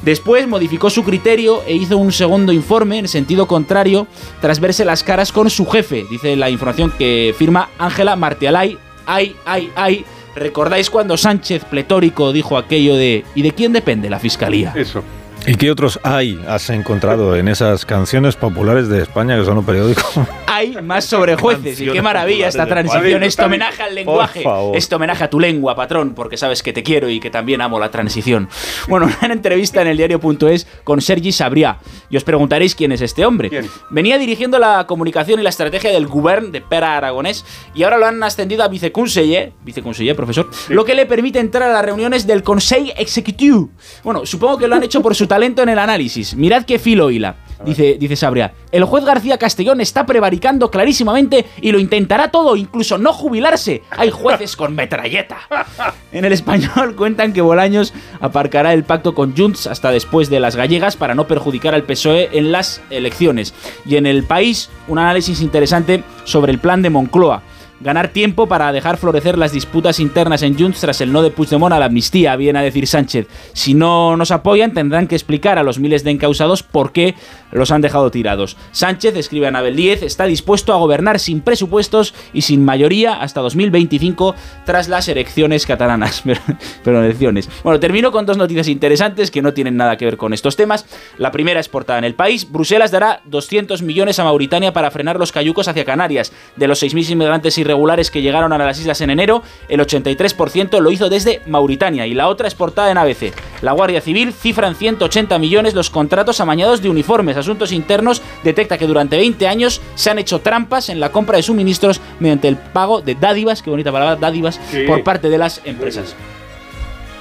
Después 0.01 0.47
modificó 0.47 0.89
su 0.89 1.03
criterio 1.03 1.61
e 1.67 1.75
hizo 1.75 1.97
un 1.97 2.11
segundo 2.11 2.51
informe 2.51 2.97
en 2.97 3.07
sentido 3.07 3.47
contrario 3.47 4.07
tras 4.41 4.59
verse 4.59 4.83
las 4.83 5.03
caras 5.03 5.31
con 5.31 5.49
su 5.49 5.65
jefe, 5.67 6.05
dice 6.09 6.35
la 6.35 6.49
información 6.49 6.91
que 6.97 7.35
firma 7.37 7.69
Ángela 7.77 8.15
Martialay. 8.15 8.77
Ay, 9.05 9.35
ay, 9.45 9.71
ay. 9.75 10.05
¿Recordáis 10.35 10.89
cuando 10.89 11.17
Sánchez 11.17 11.65
pletórico 11.65 12.31
dijo 12.31 12.57
aquello 12.57 12.95
de 12.95 13.25
¿y 13.35 13.41
de 13.41 13.51
quién 13.51 13.73
depende 13.73 14.09
la 14.09 14.19
fiscalía? 14.19 14.73
Eso. 14.75 15.03
¿Y 15.47 15.55
qué 15.55 15.71
otros 15.71 15.99
hay 16.03 16.39
has 16.47 16.69
encontrado 16.69 17.35
en 17.35 17.47
esas 17.47 17.83
canciones 17.83 18.35
populares 18.35 18.89
de 18.89 19.01
España 19.01 19.35
que 19.37 19.43
son 19.43 19.57
un 19.57 19.65
periódico? 19.65 20.03
Hay 20.45 20.79
más 20.83 21.05
sobre 21.05 21.35
jueces 21.37 21.79
y 21.79 21.87
qué 21.87 22.01
maravilla 22.01 22.49
esta 22.49 22.67
transición. 22.67 23.23
Esto 23.23 23.45
homenaje 23.45 23.81
al 23.81 23.95
lenguaje. 23.95 24.43
Esto 24.73 24.97
homenaje 24.97 25.23
a 25.23 25.29
tu 25.29 25.39
lengua, 25.39 25.75
patrón, 25.75 26.13
porque 26.13 26.35
sabes 26.35 26.61
que 26.61 26.73
te 26.73 26.83
quiero 26.83 27.09
y 27.09 27.21
que 27.21 27.29
también 27.29 27.61
amo 27.61 27.79
la 27.79 27.89
transición. 27.89 28.49
Bueno, 28.89 29.09
una 29.23 29.33
entrevista 29.33 29.81
en 29.81 29.87
el 29.87 29.97
diario.es 29.97 30.67
con 30.83 30.99
Sergi 30.99 31.31
Sabria. 31.31 31.79
Y 32.09 32.17
os 32.17 32.25
preguntaréis 32.25 32.75
quién 32.75 32.91
es 32.91 32.99
este 32.99 33.25
hombre. 33.25 33.49
Venía 33.89 34.17
dirigiendo 34.17 34.59
la 34.59 34.85
comunicación 34.87 35.39
y 35.39 35.43
la 35.43 35.49
estrategia 35.49 35.91
del 35.91 36.05
Govern 36.05 36.51
de 36.51 36.59
Pera 36.59 36.97
Aragonés 36.97 37.45
y 37.73 37.83
ahora 37.83 37.97
lo 37.97 38.05
han 38.07 38.21
ascendido 38.21 38.63
a 38.63 38.67
viceconseller, 38.67 39.53
viceconseller, 39.63 40.17
profesor, 40.17 40.49
lo 40.67 40.83
que 40.83 40.95
le 40.95 41.05
permite 41.05 41.39
entrar 41.39 41.69
a 41.69 41.73
las 41.73 41.85
reuniones 41.85 42.27
del 42.27 42.43
Conseil 42.43 42.91
Executive. 42.97 43.67
Bueno, 44.03 44.25
supongo 44.25 44.57
que 44.57 44.67
lo 44.67 44.75
han 44.75 44.83
hecho 44.83 45.01
por 45.01 45.15
su 45.15 45.27
talento 45.31 45.63
en 45.63 45.69
el 45.69 45.79
análisis. 45.79 46.35
Mirad 46.35 46.65
qué 46.65 46.77
filo 46.77 47.09
hila. 47.09 47.37
Dice, 47.63 47.95
dice 47.97 48.17
Sabria, 48.17 48.53
el 48.73 48.83
juez 48.83 49.05
García 49.05 49.37
Castellón 49.37 49.79
está 49.79 50.05
prevaricando 50.05 50.69
clarísimamente 50.69 51.45
y 51.61 51.71
lo 51.71 51.79
intentará 51.79 52.31
todo, 52.31 52.57
incluso 52.57 52.97
no 52.97 53.13
jubilarse. 53.13 53.81
Hay 53.91 54.11
jueces 54.11 54.57
con 54.57 54.75
metralleta. 54.75 55.37
En 56.11 56.25
el 56.25 56.33
español 56.33 56.97
cuentan 56.97 57.31
que 57.31 57.39
Bolaños 57.39 57.93
aparcará 58.19 58.73
el 58.73 58.83
pacto 58.83 59.15
con 59.15 59.33
Junts 59.33 59.67
hasta 59.67 59.91
después 59.91 60.29
de 60.29 60.41
las 60.41 60.57
gallegas 60.57 60.97
para 60.97 61.15
no 61.15 61.25
perjudicar 61.25 61.73
al 61.73 61.83
PSOE 61.83 62.27
en 62.33 62.51
las 62.51 62.81
elecciones. 62.89 63.53
Y 63.85 63.95
en 63.95 64.05
el 64.05 64.25
país, 64.25 64.69
un 64.89 64.99
análisis 64.99 65.39
interesante 65.39 66.03
sobre 66.25 66.51
el 66.51 66.59
plan 66.59 66.81
de 66.81 66.89
Moncloa 66.89 67.43
ganar 67.83 68.09
tiempo 68.09 68.47
para 68.47 68.71
dejar 68.71 68.97
florecer 68.97 69.37
las 69.37 69.51
disputas 69.51 69.99
internas 69.99 70.43
en 70.43 70.57
Junts 70.57 70.81
tras 70.81 71.01
el 71.01 71.11
no 71.11 71.21
de 71.21 71.31
Puigdemont 71.31 71.73
a 71.73 71.79
la 71.79 71.85
amnistía, 71.85 72.35
viene 72.35 72.59
a 72.59 72.61
decir 72.61 72.87
Sánchez. 72.87 73.27
Si 73.53 73.73
no 73.73 74.15
nos 74.17 74.31
apoyan, 74.31 74.73
tendrán 74.73 75.07
que 75.07 75.15
explicar 75.15 75.57
a 75.57 75.63
los 75.63 75.79
miles 75.79 76.03
de 76.03 76.11
encausados 76.11 76.63
por 76.63 76.91
qué 76.91 77.15
los 77.51 77.71
han 77.71 77.81
dejado 77.81 78.11
tirados. 78.11 78.57
Sánchez, 78.71 79.15
escribe 79.15 79.47
Anabel 79.47 79.75
10, 79.75 80.03
está 80.03 80.25
dispuesto 80.25 80.73
a 80.73 80.77
gobernar 80.77 81.19
sin 81.19 81.41
presupuestos 81.41 82.13
y 82.33 82.41
sin 82.41 82.63
mayoría 82.63 83.13
hasta 83.13 83.41
2025 83.41 84.35
tras 84.65 84.87
las 84.87 85.07
elecciones 85.07 85.65
catalanas. 85.65 86.23
Pero 86.83 87.03
elecciones. 87.03 87.49
Bueno, 87.63 87.79
termino 87.79 88.11
con 88.11 88.25
dos 88.25 88.37
noticias 88.37 88.67
interesantes 88.67 89.31
que 89.31 89.41
no 89.41 89.53
tienen 89.53 89.77
nada 89.77 89.97
que 89.97 90.05
ver 90.05 90.17
con 90.17 90.33
estos 90.33 90.55
temas. 90.55 90.85
La 91.17 91.31
primera 91.31 91.59
es 91.59 91.69
portada 91.69 91.99
en 91.99 92.05
el 92.05 92.15
país. 92.15 92.49
Bruselas 92.49 92.91
dará 92.91 93.21
200 93.25 93.81
millones 93.81 94.19
a 94.19 94.23
Mauritania 94.23 94.73
para 94.73 94.91
frenar 94.91 95.19
los 95.19 95.31
cayucos 95.31 95.67
hacia 95.67 95.85
Canarias. 95.85 96.31
De 96.55 96.67
los 96.67 96.81
6.000 96.81 97.11
inmigrantes 97.11 97.57
irregulares 97.71 98.11
que 98.11 98.21
llegaron 98.21 98.51
a 98.51 98.57
las 98.57 98.79
islas 98.79 98.99
en 99.01 99.09
enero, 99.09 99.43
el 99.69 99.79
83% 99.79 100.79
lo 100.79 100.91
hizo 100.91 101.09
desde 101.09 101.41
Mauritania. 101.47 102.05
Y 102.05 102.13
la 102.13 102.27
otra 102.27 102.47
es 102.47 102.55
portada 102.55 102.91
en 102.91 102.97
ABC. 102.97 103.33
La 103.61 103.71
Guardia 103.71 104.01
Civil 104.01 104.33
cifra 104.33 104.67
en 104.67 104.75
180 104.75 105.39
millones 105.39 105.73
los 105.73 105.89
contratos 105.89 106.41
amañados 106.41 106.81
de 106.81 106.89
uniformes 106.89 107.37
Asuntos 107.37 107.71
Internos 107.71 108.21
detecta 108.43 108.77
que 108.77 108.87
durante 108.87 109.17
20 109.17 109.47
años 109.47 109.81
se 109.95 110.09
han 110.09 110.19
hecho 110.19 110.39
trampas 110.39 110.89
en 110.89 110.99
la 110.99 111.11
compra 111.11 111.37
de 111.37 111.43
suministros 111.43 112.01
mediante 112.19 112.47
el 112.47 112.57
pago 112.57 113.01
de 113.01 113.15
dádivas, 113.15 113.61
qué 113.61 113.69
bonita 113.69 113.91
palabra, 113.91 114.15
dádivas, 114.17 114.59
por 114.87 115.03
parte 115.03 115.29
de 115.29 115.37
las 115.37 115.61
empresas. 115.63 116.15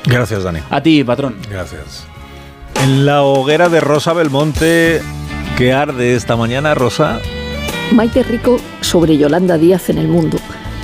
Gracias, 0.05 0.43
Dani. 0.43 0.61
A 0.71 0.83
ti, 0.83 1.05
patrón. 1.05 1.37
Gracias. 1.49 2.07
En 2.83 3.07
la 3.07 3.23
hoguera 3.23 3.69
de 3.69 3.81
Rosa 3.81 4.13
Belmonte, 4.15 5.03
¿qué 5.57 5.73
arde 5.73 6.17
esta 6.17 6.37
mañana, 6.37 6.75
Rosa? 6.75 7.21
Maite 7.93 8.23
Rico 8.23 8.59
sobre 8.83 9.19
Yolanda 9.19 9.59
Díaz 9.59 9.91
en 9.91 9.99
el 9.99 10.07
mundo. 10.07 10.39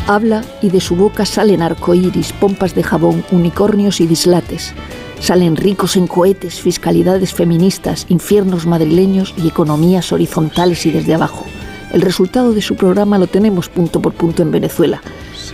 Habla 0.08 0.42
y 0.60 0.70
de 0.70 0.80
su 0.80 0.96
boca 0.96 1.24
salen 1.24 1.62
arcoíris, 1.62 2.32
pompas 2.32 2.74
de 2.74 2.82
jabón, 2.82 3.24
unicornios 3.30 4.00
y 4.00 4.08
dislates. 4.08 4.74
Salen 5.20 5.54
ricos 5.54 5.96
en 5.96 6.08
cohetes, 6.08 6.60
fiscalidades 6.60 7.32
feministas, 7.32 8.06
infiernos 8.08 8.66
madrileños 8.66 9.34
y 9.36 9.46
economías 9.46 10.12
horizontales 10.12 10.84
y 10.84 10.90
desde 10.90 11.14
abajo. 11.14 11.44
El 11.92 12.02
resultado 12.02 12.52
de 12.52 12.60
su 12.60 12.74
programa 12.74 13.18
lo 13.18 13.28
tenemos 13.28 13.68
punto 13.68 14.02
por 14.02 14.12
punto 14.12 14.42
en 14.42 14.50
Venezuela 14.50 15.00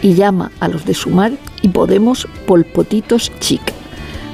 y 0.01 0.15
llama 0.15 0.51
a 0.59 0.69
los 0.69 0.87
de 0.87 0.95
Sumar 0.95 1.33
y 1.61 1.69
Podemos 1.69 2.27
polpotitos 2.47 3.31
chic. 3.41 3.75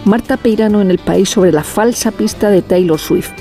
Marta 0.04 0.36
Peirano 0.36 0.80
en 0.80 0.92
el 0.92 0.98
país 0.98 1.28
sobre 1.28 1.50
la 1.50 1.64
falsa 1.64 2.12
pista 2.12 2.48
de 2.48 2.62
Taylor 2.62 3.00
Swift. 3.00 3.32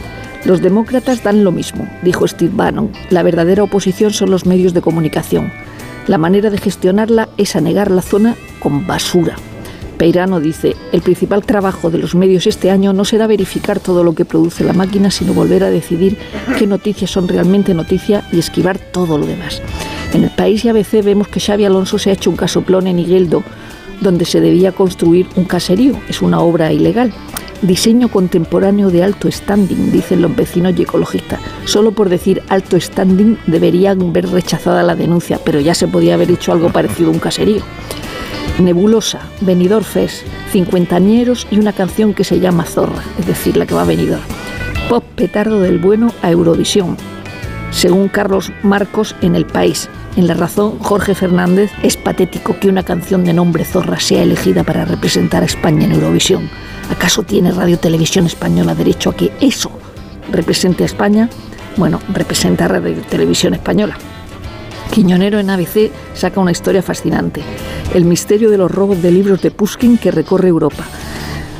Los 0.47 0.61
demócratas 0.61 1.23
dan 1.25 1.43
lo 1.43 1.51
mismo, 1.51 1.89
dijo 2.03 2.25
Steve 2.25 2.53
Bannon. 2.55 2.89
La 3.09 3.21
verdadera 3.21 3.63
oposición 3.63 4.13
son 4.13 4.31
los 4.31 4.45
medios 4.45 4.73
de 4.73 4.79
comunicación. 4.79 5.51
La 6.07 6.17
manera 6.17 6.49
de 6.49 6.57
gestionarla 6.57 7.27
es 7.35 7.57
anegar 7.57 7.91
la 7.91 8.01
zona 8.01 8.37
con 8.61 8.87
basura. 8.87 9.35
Peirano 9.97 10.39
dice, 10.39 10.77
el 10.93 11.01
principal 11.01 11.43
trabajo 11.43 11.89
de 11.89 11.97
los 11.97 12.15
medios 12.15 12.47
este 12.47 12.71
año 12.71 12.93
no 12.93 13.03
será 13.03 13.27
verificar 13.27 13.81
todo 13.81 14.05
lo 14.05 14.15
que 14.15 14.23
produce 14.23 14.63
la 14.63 14.71
máquina, 14.71 15.11
sino 15.11 15.33
volver 15.33 15.65
a 15.65 15.69
decidir 15.69 16.17
qué 16.57 16.65
noticias 16.65 17.11
son 17.11 17.27
realmente 17.27 17.73
noticia 17.73 18.23
y 18.31 18.39
esquivar 18.39 18.79
todo 18.79 19.17
lo 19.17 19.25
demás. 19.25 19.61
En 20.13 20.23
el 20.23 20.29
país 20.29 20.63
y 20.63 20.69
ABC 20.69 21.03
vemos 21.03 21.27
que 21.27 21.41
Xavi 21.41 21.65
Alonso 21.65 21.99
se 21.99 22.09
ha 22.09 22.13
hecho 22.13 22.29
un 22.29 22.37
casoplón 22.37 22.87
en 22.87 22.99
Igueldo, 22.99 23.43
donde 24.01 24.25
se 24.25 24.41
debía 24.41 24.71
construir 24.71 25.27
un 25.35 25.45
caserío. 25.45 25.93
Es 26.07 26.21
una 26.21 26.39
obra 26.39 26.71
ilegal. 26.71 27.13
Diseño 27.61 28.09
contemporáneo 28.09 28.91
de 28.91 29.03
alto 29.03 29.31
standing, 29.31 29.91
dicen 29.91 30.21
los 30.21 30.35
vecinos 30.35 30.73
y 30.77 30.83
ecologistas. 30.83 31.39
Solo 31.65 31.91
por 31.91 32.07
decir 32.07 32.43
alto 32.49 32.79
standing 32.79 33.37
deberían 33.47 34.13
ver 34.13 34.29
rechazada 34.29 34.83
la 34.83 34.95
denuncia, 34.95 35.39
pero 35.43 35.59
ya 35.59 35.73
se 35.73 35.87
podía 35.87 36.13
haber 36.13 36.29
hecho 36.29 36.51
algo 36.51 36.69
parecido 36.69 37.09
a 37.09 37.13
un 37.13 37.19
caserío. 37.19 37.63
Nebulosa, 38.59 39.21
Venidor 39.41 39.83
Fest, 39.83 40.23
Cincuentañeros 40.51 41.47
y 41.51 41.59
una 41.59 41.73
canción 41.73 42.13
que 42.13 42.23
se 42.23 42.39
llama 42.39 42.63
Zorra, 42.63 43.03
es 43.19 43.25
decir, 43.25 43.57
la 43.57 43.65
que 43.65 43.75
va 43.75 43.81
a 43.81 43.85
venidor. 43.85 44.19
Pop 44.89 45.03
petardo 45.15 45.59
del 45.61 45.79
bueno 45.79 46.11
a 46.21 46.31
Eurovisión. 46.31 46.95
Según 47.71 48.07
Carlos 48.07 48.51
Marcos 48.63 49.15
en 49.21 49.35
El 49.35 49.45
País, 49.45 49.89
en 50.17 50.27
La 50.27 50.33
Razón, 50.33 50.79
Jorge 50.79 51.13
Fernández, 51.13 51.71
es 51.83 51.95
patético 51.95 52.57
que 52.59 52.69
una 52.69 52.83
canción 52.83 53.23
de 53.23 53.33
nombre 53.33 53.63
Zorra 53.63 53.99
sea 53.99 54.23
elegida 54.23 54.63
para 54.63 54.83
representar 54.83 55.43
a 55.43 55.45
España 55.45 55.85
en 55.85 55.91
Eurovisión. 55.91 56.49
¿Acaso 56.89 57.21
tiene 57.21 57.51
Radio 57.51 57.77
Televisión 57.77 58.25
Española 58.25 58.73
derecho 58.73 59.11
a 59.11 59.15
que 59.15 59.31
eso 59.41 59.69
represente 60.31 60.81
a 60.83 60.87
España? 60.87 61.29
Bueno, 61.77 61.99
representa 62.11 62.65
a 62.65 62.67
Radio 62.67 62.95
Televisión 63.07 63.53
Española. 63.53 63.95
Quiñonero 64.91 65.37
en 65.37 65.51
ABC 65.51 65.91
saca 66.15 66.39
una 66.39 66.51
historia 66.51 66.81
fascinante, 66.81 67.43
el 67.93 68.05
misterio 68.05 68.49
de 68.49 68.57
los 68.57 68.71
robos 68.71 69.01
de 69.03 69.11
libros 69.11 69.41
de 69.43 69.51
Pushkin 69.51 69.99
que 69.99 70.09
recorre 70.09 70.47
Europa. 70.47 70.83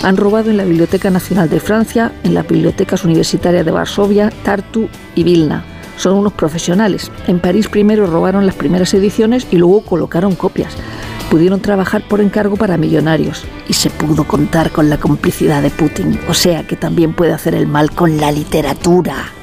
Han 0.02 0.18
robado 0.18 0.50
en 0.50 0.58
la 0.58 0.66
Biblioteca 0.66 1.12
Nacional 1.12 1.50
de 1.50 1.60
Francia, 1.60 2.12
en 2.24 2.34
las 2.34 2.48
bibliotecas 2.48 3.04
universitarias 3.04 3.66
de 3.66 3.72
Varsovia, 3.72 4.32
Tartu 4.44 4.90
y 5.14 5.24
Vilna. 5.24 5.77
Son 5.98 6.14
unos 6.14 6.34
profesionales. 6.34 7.12
En 7.28 7.40
París 7.40 7.68
primero 7.68 8.08
robaron 8.08 8.46
las 8.46 8.56
primeras 8.56 8.94
ediciones 8.94 9.48
y 9.52 9.58
luego 9.58 9.82
colocaron 9.82 10.36
copias. 10.36 10.76
Pudieron 11.30 11.60
trabajar 11.60 12.08
por 12.08 12.22
encargo 12.22 12.56
para 12.56 12.78
millonarios 12.78 13.44
y 13.68 13.74
se 13.74 13.90
pudo 13.90 14.24
contar 14.24 14.72
con 14.72 14.90
la 14.90 14.98
complicidad 14.98 15.62
de 15.62 15.72
Putin. 15.72 16.18
O 16.30 16.34
sea 16.34 16.66
que 16.66 16.78
también 16.78 17.14
puede 17.14 17.34
hacer 17.34 17.54
el 17.56 17.68
mal 17.68 17.92
con 17.92 18.18
la 18.18 18.32
literatura. 18.32 19.37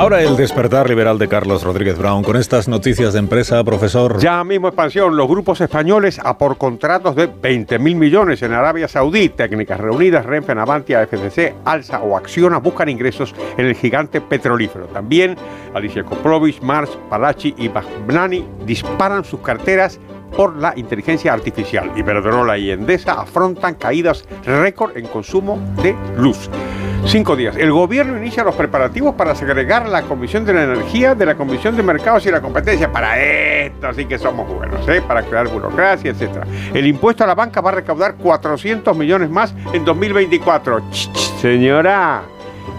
Ahora 0.00 0.22
el 0.22 0.34
despertar 0.34 0.88
liberal 0.88 1.18
de 1.18 1.28
Carlos 1.28 1.62
Rodríguez 1.62 1.98
Brown 1.98 2.24
con 2.24 2.34
estas 2.38 2.68
noticias 2.68 3.12
de 3.12 3.18
empresa, 3.18 3.62
profesor. 3.64 4.18
Ya 4.18 4.42
mismo 4.44 4.68
expansión, 4.68 5.14
los 5.14 5.28
grupos 5.28 5.60
españoles 5.60 6.18
a 6.24 6.38
por 6.38 6.56
contratos 6.56 7.14
de 7.14 7.26
20 7.26 7.78
mil 7.78 7.96
millones 7.96 8.40
en 8.40 8.54
Arabia 8.54 8.88
Saudí. 8.88 9.28
Técnicas 9.28 9.78
reunidas, 9.78 10.24
Renfe, 10.24 10.54
Navantia, 10.54 11.02
FCC, 11.02 11.52
Alsa 11.66 12.00
o 12.00 12.16
Acciona 12.16 12.56
buscan 12.56 12.88
ingresos 12.88 13.34
en 13.58 13.66
el 13.66 13.74
gigante 13.74 14.22
petrolífero. 14.22 14.86
También 14.86 15.36
Alicia 15.74 16.02
Koplovich, 16.02 16.62
Mars, 16.62 16.98
Palachi 17.10 17.54
y 17.58 17.68
Bagnani 17.68 18.42
disparan 18.64 19.22
sus 19.22 19.40
carteras 19.40 20.00
por 20.36 20.56
la 20.56 20.72
inteligencia 20.76 21.32
artificial. 21.32 21.92
Iberdrola 21.96 22.58
y 22.58 22.70
Endesa 22.70 23.20
afrontan 23.20 23.74
caídas 23.74 24.24
récord 24.44 24.96
en 24.96 25.06
consumo 25.06 25.58
de 25.82 25.94
luz. 26.16 26.48
Cinco 27.06 27.34
días. 27.34 27.56
El 27.56 27.72
gobierno 27.72 28.16
inicia 28.16 28.44
los 28.44 28.54
preparativos 28.54 29.14
para 29.14 29.34
segregar 29.34 29.88
la 29.88 30.02
Comisión 30.02 30.44
de 30.44 30.52
la 30.52 30.64
Energía 30.64 31.14
de 31.14 31.26
la 31.26 31.34
Comisión 31.34 31.76
de 31.76 31.82
Mercados 31.82 32.26
y 32.26 32.30
la 32.30 32.40
Competencia. 32.40 32.92
Para 32.92 33.18
esto 33.18 33.88
así 33.88 34.04
que 34.04 34.18
somos 34.18 34.48
buenos, 34.48 34.86
¿eh? 34.88 35.02
para 35.06 35.22
crear 35.22 35.48
burocracia, 35.48 36.10
etc. 36.10 36.44
El 36.74 36.86
impuesto 36.86 37.24
a 37.24 37.26
la 37.26 37.34
banca 37.34 37.60
va 37.60 37.70
a 37.70 37.74
recaudar 37.74 38.16
400 38.16 38.96
millones 38.96 39.30
más 39.30 39.54
en 39.72 39.84
2024. 39.84 40.82
señora. 41.40 42.22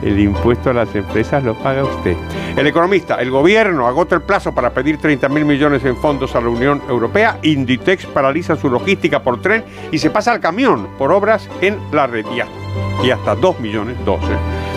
El 0.02 0.20
impuesto 0.20 0.70
a 0.70 0.74
las 0.74 0.94
empresas 0.96 1.44
lo 1.44 1.54
paga 1.56 1.84
usted. 1.84 2.16
El 2.56 2.68
economista, 2.68 3.16
el 3.16 3.30
gobierno 3.30 3.88
agota 3.88 4.16
el 4.16 4.22
plazo 4.22 4.54
para 4.54 4.72
pedir 4.72 4.98
30 4.98 5.30
mil 5.30 5.46
millones 5.46 5.84
en 5.86 5.96
fondos 5.98 6.36
a 6.36 6.42
la 6.42 6.50
Unión 6.50 6.82
Europea. 6.90 7.38
Inditex 7.44 8.06
paraliza 8.08 8.56
su 8.56 8.70
logística 8.70 9.22
por 9.22 9.42
tren 9.42 9.64
y 9.92 9.98
se 9.98 10.10
pasa 10.10 10.32
al 10.32 10.40
camión 10.40 10.88
por 10.98 11.12
obras 11.12 11.48
en 11.62 11.78
la 11.92 12.08
red. 12.08 12.26
Y 13.04 13.10
hasta 13.10 13.36
2 13.36 13.60
millones, 13.60 13.98
12 14.06 14.26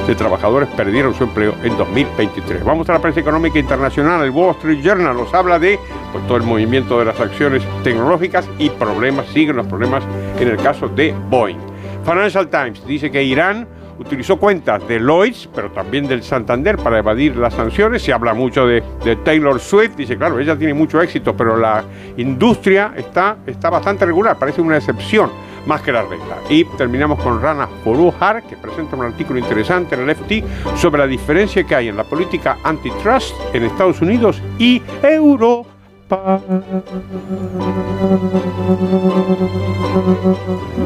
de 0.07 0.15
trabajadores 0.15 0.69
perdieron 0.71 1.15
su 1.15 1.25
empleo 1.25 1.55
en 1.63 1.77
2023. 1.77 2.65
Vamos 2.65 2.89
a 2.89 2.93
la 2.93 2.99
prensa 3.01 3.21
económica 3.21 3.59
internacional. 3.59 4.23
El 4.23 4.31
Wall 4.31 4.55
Street 4.57 4.83
Journal 4.83 5.17
nos 5.17 5.33
habla 5.33 5.59
de 5.59 5.79
todo 6.27 6.37
el 6.37 6.43
movimiento 6.43 6.99
de 6.99 7.07
las 7.07 7.19
acciones 7.21 7.63
tecnológicas 7.83 8.49
y 8.59 8.71
problemas, 8.71 9.27
siguen 9.29 9.57
los 9.57 9.67
problemas 9.67 10.05
en 10.39 10.49
el 10.49 10.57
caso 10.57 10.89
de 10.89 11.15
Boeing. 11.29 11.59
Financial 12.05 12.49
Times 12.49 12.87
dice 12.87 13.11
que 13.11 13.23
Irán 13.23 13.67
utilizó 13.99 14.37
cuentas 14.39 14.87
de 14.89 14.99
Lloyds, 14.99 15.49
pero 15.55 15.71
también 15.71 16.07
del 16.07 16.23
Santander 16.23 16.77
para 16.77 16.99
evadir 16.99 17.37
las 17.37 17.55
sanciones. 17.55 18.03
Se 18.03 18.13
habla 18.13 18.35
mucho 18.35 18.67
de, 18.67 18.83
Taylor 19.25 19.61
Swift, 19.61 19.97
dice, 19.97 20.17
claro, 20.17 20.39
ella 20.39 20.57
tiene 20.57 20.75
mucho 20.75 21.01
éxito, 21.01 21.37
pero 21.37 21.57
la 21.57 21.85
industria 22.17 22.93
está, 22.97 23.39
está 23.47 23.71
bastante 23.71 24.07
regular, 24.07 24.39
parece 24.39 24.61
una 24.61 24.77
excepción 24.77 25.31
más 25.67 25.81
que 25.83 25.93
la 25.93 26.03
regla. 26.03 26.39
Y 26.49 26.65
terminamos 26.77 27.23
con 27.23 27.41
Rana 27.41 27.69
Poruhar, 27.83 28.43
que 28.43 28.57
presenta 28.57 28.97
un 28.97 29.05
artículo 29.05 29.39
interesante 29.39 29.95
en 29.95 30.03
el 30.03 30.11
FT 30.11 30.45
sobre 30.77 31.01
la 31.01 31.07
diferencia 31.07 31.65
que 31.65 31.75
hay 31.75 31.89
en 31.89 31.97
la 31.97 32.05
política 32.05 32.59
antitrust 32.65 33.35
en 33.53 33.65
Estados 33.65 34.01
Unidos 34.01 34.43
y 34.59 34.83
Europa. 35.03 35.74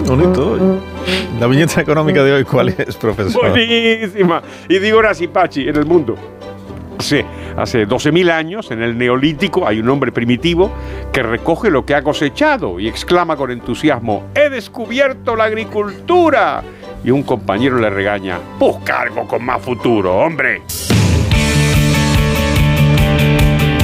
Bonito. 0.06 0.58
La 1.40 1.46
viñeta 1.46 1.80
económica 1.80 2.22
de 2.22 2.32
hoy, 2.32 2.44
¿cuál 2.44 2.70
es, 2.70 2.96
profesor? 2.96 3.50
Buenísima. 3.50 4.42
Y 4.68 4.78
digo 4.78 5.00
Pachi, 5.32 5.68
en 5.68 5.76
el 5.76 5.86
mundo. 5.86 6.16
Sí, 6.98 7.20
hace 7.56 7.86
12.000 7.86 8.30
años, 8.30 8.70
en 8.72 8.82
el 8.82 8.98
Neolítico, 8.98 9.66
hay 9.66 9.78
un 9.78 9.88
hombre 9.88 10.10
primitivo 10.10 10.72
que 11.12 11.22
recoge 11.22 11.70
lo 11.70 11.86
que 11.86 11.94
ha 11.94 12.02
cosechado 12.02 12.80
y 12.80 12.88
exclama 12.88 13.36
con 13.36 13.52
entusiasmo, 13.52 14.24
he 14.34 14.50
descubierto 14.50 15.36
la 15.36 15.44
agricultura. 15.44 16.62
Y 17.04 17.12
un 17.12 17.22
compañero 17.22 17.78
le 17.78 17.88
regaña, 17.90 18.40
busca 18.58 19.02
algo 19.02 19.28
con 19.28 19.44
más 19.44 19.62
futuro, 19.62 20.16
hombre. 20.16 20.62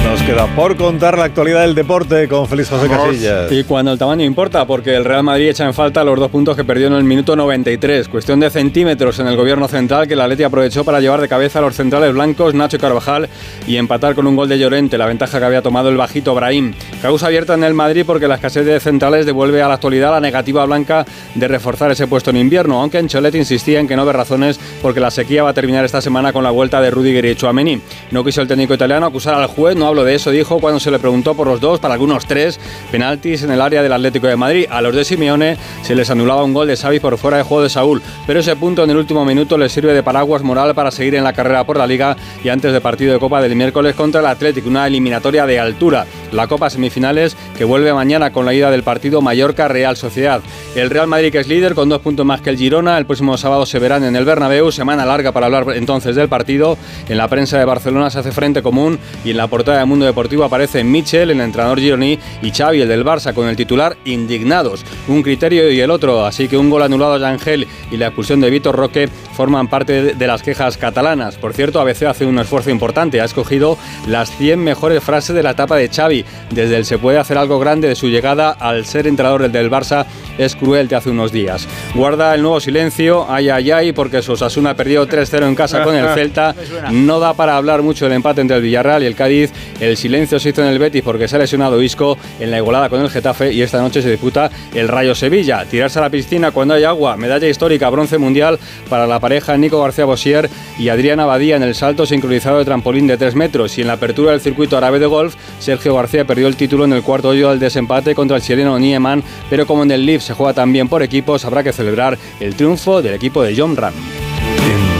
Nos 0.05 0.21
queda 0.21 0.45
por 0.55 0.77
contar 0.77 1.17
la 1.17 1.25
actualidad 1.25 1.61
del 1.61 1.73
deporte 1.73 2.27
con 2.27 2.47
Feliz 2.47 2.69
José 2.69 2.87
Casillas. 2.87 3.51
Y 3.51 3.63
cuando 3.63 3.91
el 3.91 3.97
tamaño 3.97 4.23
importa, 4.23 4.65
porque 4.67 4.95
el 4.95 5.03
Real 5.03 5.23
Madrid 5.23 5.49
echa 5.49 5.65
en 5.65 5.73
falta 5.73 6.03
los 6.03 6.19
dos 6.19 6.29
puntos 6.29 6.55
que 6.55 6.63
perdió 6.63 6.85
en 6.85 6.93
el 6.93 7.03
minuto 7.03 7.35
93. 7.35 8.07
Cuestión 8.07 8.39
de 8.39 8.51
centímetros 8.51 9.17
en 9.17 9.25
el 9.25 9.35
gobierno 9.35 9.67
central 9.67 10.07
que 10.07 10.13
el 10.13 10.21
Atleti 10.21 10.43
aprovechó 10.43 10.85
para 10.85 11.01
llevar 11.01 11.21
de 11.21 11.27
cabeza 11.27 11.57
a 11.57 11.63
los 11.63 11.75
centrales 11.75 12.13
blancos 12.13 12.53
Nacho 12.53 12.77
Carvajal 12.77 13.27
y 13.65 13.77
empatar 13.77 14.13
con 14.13 14.27
un 14.27 14.35
gol 14.35 14.47
de 14.47 14.59
Llorente, 14.59 14.95
la 14.99 15.07
ventaja 15.07 15.39
que 15.39 15.45
había 15.45 15.63
tomado 15.63 15.89
el 15.89 15.97
bajito 15.97 16.35
Brahim. 16.35 16.75
Causa 17.01 17.25
abierta 17.25 17.55
en 17.55 17.63
el 17.63 17.73
Madrid 17.73 18.03
porque 18.05 18.27
la 18.27 18.35
escasez 18.35 18.63
de 18.63 18.79
centrales 18.79 19.25
devuelve 19.25 19.63
a 19.63 19.67
la 19.67 19.73
actualidad 19.73 20.11
la 20.11 20.19
negativa 20.19 20.63
blanca 20.65 21.03
de 21.33 21.47
reforzar 21.47 21.89
ese 21.89 22.05
puesto 22.05 22.29
en 22.29 22.37
invierno, 22.37 22.79
aunque 22.79 22.99
Ancelotti 22.99 23.39
insistía 23.39 23.79
en 23.79 23.87
que 23.87 23.95
no 23.95 24.05
ve 24.05 24.13
razones 24.13 24.59
porque 24.83 24.99
la 24.99 25.09
sequía 25.09 25.41
va 25.41 25.49
a 25.49 25.53
terminar 25.53 25.83
esta 25.83 25.99
semana 25.99 26.31
con 26.31 26.43
la 26.43 26.51
vuelta 26.51 26.79
de 26.79 26.91
Rudiger 26.91 27.25
y 27.25 27.35
Chouameni. 27.35 27.81
No 28.11 28.23
quiso 28.23 28.41
el 28.41 28.47
técnico 28.47 28.75
italiano 28.75 29.07
acusar 29.07 29.33
al 29.33 29.47
juez, 29.47 29.75
no 29.75 29.94
hablo 29.95 30.03
de 30.03 30.15
eso, 30.15 30.29
dijo 30.29 30.59
cuando 30.59 30.81
se 30.81 30.91
le 30.91 30.99
preguntó 30.99 31.35
por 31.35 31.47
los 31.47 31.61
dos, 31.61 31.79
para 31.79 31.93
algunos 31.93 32.25
tres, 32.25 32.59
penaltis 32.91 33.43
en 33.43 33.51
el 33.51 33.61
área 33.61 33.81
del 33.81 33.93
Atlético 33.93 34.27
de 34.27 34.35
Madrid. 34.35 34.65
A 34.69 34.81
los 34.81 34.93
de 34.93 35.05
Simeone 35.05 35.55
se 35.83 35.95
les 35.95 36.09
anulaba 36.09 36.43
un 36.43 36.53
gol 36.53 36.67
de 36.67 36.75
Xavi 36.75 36.99
por 36.99 37.17
fuera 37.17 37.37
de 37.37 37.43
juego 37.43 37.63
de 37.63 37.69
Saúl, 37.69 38.01
pero 38.27 38.41
ese 38.41 38.57
punto 38.57 38.83
en 38.83 38.89
el 38.89 38.97
último 38.97 39.23
minuto 39.23 39.57
le 39.57 39.69
sirve 39.69 39.93
de 39.93 40.03
paraguas 40.03 40.41
moral 40.41 40.75
para 40.75 40.91
seguir 40.91 41.15
en 41.15 41.23
la 41.23 41.31
carrera 41.31 41.63
por 41.63 41.77
la 41.77 41.87
Liga 41.87 42.17
y 42.43 42.49
antes 42.49 42.73
del 42.73 42.81
partido 42.81 43.13
de 43.13 43.19
Copa 43.19 43.41
del 43.41 43.55
miércoles 43.55 43.95
contra 43.95 44.19
el 44.19 44.27
Atlético, 44.27 44.67
una 44.67 44.85
eliminatoria 44.85 45.45
de 45.45 45.61
altura. 45.61 46.05
La 46.33 46.47
Copa 46.47 46.69
semifinales 46.69 47.37
que 47.57 47.63
vuelve 47.63 47.93
mañana 47.93 48.33
con 48.33 48.45
la 48.45 48.53
ida 48.53 48.69
del 48.71 48.83
partido 48.83 49.21
Mallorca-Real 49.21 49.95
Sociedad. 49.95 50.41
El 50.75 50.89
Real 50.89 51.07
Madrid 51.07 51.31
que 51.31 51.39
es 51.39 51.47
líder 51.47 51.73
con 51.73 51.87
dos 51.87 52.01
puntos 52.01 52.25
más 52.25 52.41
que 52.41 52.49
el 52.49 52.57
Girona, 52.57 52.97
el 52.97 53.05
próximo 53.05 53.37
sábado 53.37 53.65
se 53.65 53.79
verán 53.79 54.03
en 54.03 54.17
el 54.17 54.25
Bernabéu, 54.25 54.73
semana 54.73 55.05
larga 55.05 55.31
para 55.31 55.45
hablar 55.45 55.67
entonces 55.75 56.17
del 56.17 56.27
partido. 56.27 56.77
En 57.07 57.17
la 57.17 57.29
prensa 57.29 57.57
de 57.57 57.63
Barcelona 57.63 58.09
se 58.09 58.19
hace 58.19 58.33
frente 58.33 58.61
común 58.61 58.99
y 59.23 59.31
en 59.31 59.37
la 59.37 59.47
portada 59.47 59.79
de 59.79 59.84
Mundo 59.85 60.05
Deportivo 60.05 60.43
aparecen 60.43 60.91
Michel, 60.91 61.31
el 61.31 61.41
entrenador 61.41 61.79
Gironi, 61.79 62.19
y 62.41 62.51
Xavi, 62.51 62.81
el 62.81 62.87
del 62.87 63.05
Barça, 63.05 63.33
con 63.33 63.47
el 63.47 63.55
titular 63.55 63.97
indignados. 64.05 64.85
Un 65.07 65.23
criterio 65.23 65.69
y 65.71 65.79
el 65.79 65.91
otro, 65.91 66.25
así 66.25 66.47
que 66.47 66.57
un 66.57 66.69
gol 66.69 66.83
anulado 66.83 67.23
a 67.23 67.29
Ángel 67.29 67.67
y 67.91 67.97
la 67.97 68.07
expulsión 68.07 68.41
de 68.41 68.49
Vitor 68.49 68.75
Roque 68.75 69.09
forman 69.35 69.67
parte 69.67 70.13
de 70.13 70.27
las 70.27 70.41
quejas 70.41 70.77
catalanas. 70.77 71.35
Por 71.37 71.53
cierto, 71.53 71.79
ABC 71.79 72.03
hace 72.03 72.25
un 72.25 72.39
esfuerzo 72.39 72.69
importante, 72.69 73.21
ha 73.21 73.25
escogido 73.25 73.77
las 74.07 74.35
100 74.37 74.59
mejores 74.59 75.03
frases 75.03 75.35
de 75.35 75.43
la 75.43 75.51
etapa 75.51 75.75
de 75.75 75.89
Xavi, 75.89 76.25
desde 76.51 76.77
el 76.77 76.85
se 76.85 76.97
puede 76.97 77.17
hacer 77.17 77.37
algo 77.37 77.59
grande 77.59 77.87
de 77.87 77.95
su 77.95 78.07
llegada 78.07 78.51
al 78.51 78.85
ser 78.85 79.07
entrenador 79.07 79.49
del 79.49 79.71
Barça 79.71 80.05
es 80.37 80.55
cruel 80.55 80.87
de 80.87 80.95
hace 80.95 81.09
unos 81.09 81.31
días. 81.31 81.67
Guarda 81.93 82.35
el 82.35 82.41
nuevo 82.41 82.59
silencio, 82.59 83.25
ay 83.29 83.49
ay 83.49 83.71
ay, 83.71 83.91
porque 83.93 84.21
Sosasuna 84.21 84.75
perdió 84.75 85.07
3-0 85.07 85.47
en 85.47 85.55
casa 85.55 85.83
con 85.83 85.95
el 85.95 86.07
Celta. 86.13 86.55
No 86.91 87.19
da 87.19 87.33
para 87.33 87.57
hablar 87.57 87.81
mucho 87.81 88.05
del 88.05 88.13
empate 88.13 88.41
entre 88.41 88.57
el 88.57 88.63
Villarreal 88.63 89.03
y 89.03 89.05
el 89.05 89.15
Cádiz. 89.15 89.51
El 89.79 89.97
silencio 89.97 90.39
se 90.39 90.49
hizo 90.49 90.61
en 90.61 90.69
el 90.69 90.79
Betis 90.79 91.03
porque 91.03 91.27
se 91.27 91.35
ha 91.35 91.39
lesionado 91.39 91.81
Isco 91.81 92.17
en 92.39 92.51
la 92.51 92.57
igualada 92.57 92.89
con 92.89 93.01
el 93.01 93.09
Getafe 93.09 93.51
y 93.51 93.61
esta 93.61 93.81
noche 93.81 94.01
se 94.01 94.09
disputa 94.09 94.49
el 94.73 94.87
Rayo 94.87 95.15
Sevilla. 95.15 95.65
Tirarse 95.65 95.99
a 95.99 96.03
la 96.03 96.09
piscina 96.09 96.51
cuando 96.51 96.73
hay 96.73 96.85
agua, 96.85 97.17
medalla 97.17 97.47
histórica, 97.47 97.89
bronce 97.89 98.17
mundial 98.17 98.57
para 98.89 99.05
la 99.05 99.19
pareja 99.19 99.57
Nico 99.57 99.81
García 99.81 100.05
Bosier 100.05 100.49
y 100.79 100.89
Adriana 100.89 101.25
Badía 101.25 101.57
en 101.57 101.63
el 101.63 101.75
salto 101.75 102.05
sincronizado 102.05 102.59
de 102.59 102.65
trampolín 102.65 103.07
de 103.07 103.17
3 103.17 103.35
metros 103.35 103.77
y 103.77 103.81
en 103.81 103.87
la 103.87 103.93
apertura 103.93 104.31
del 104.31 104.41
circuito 104.41 104.77
árabe 104.77 104.99
de 104.99 105.07
golf, 105.07 105.35
Sergio 105.59 105.95
García 105.95 106.25
perdió 106.25 106.47
el 106.47 106.55
título 106.55 106.85
en 106.85 106.93
el 106.93 107.03
cuarto 107.03 107.29
hoyo 107.29 107.49
al 107.49 107.59
desempate 107.59 108.15
contra 108.15 108.37
el 108.37 108.43
chileno 108.43 108.79
Nieman, 108.79 109.23
pero 109.49 109.65
como 109.65 109.83
en 109.83 109.91
el 109.91 110.05
Leaf 110.05 110.23
se 110.23 110.33
juega 110.33 110.53
también 110.53 110.87
por 110.87 111.03
equipos, 111.03 111.45
habrá 111.45 111.63
que 111.63 111.73
celebrar 111.73 112.17
el 112.39 112.55
triunfo 112.55 113.01
del 113.01 113.13
equipo 113.13 113.43
de 113.43 113.55
John 113.57 113.75
Ram. 113.75 113.93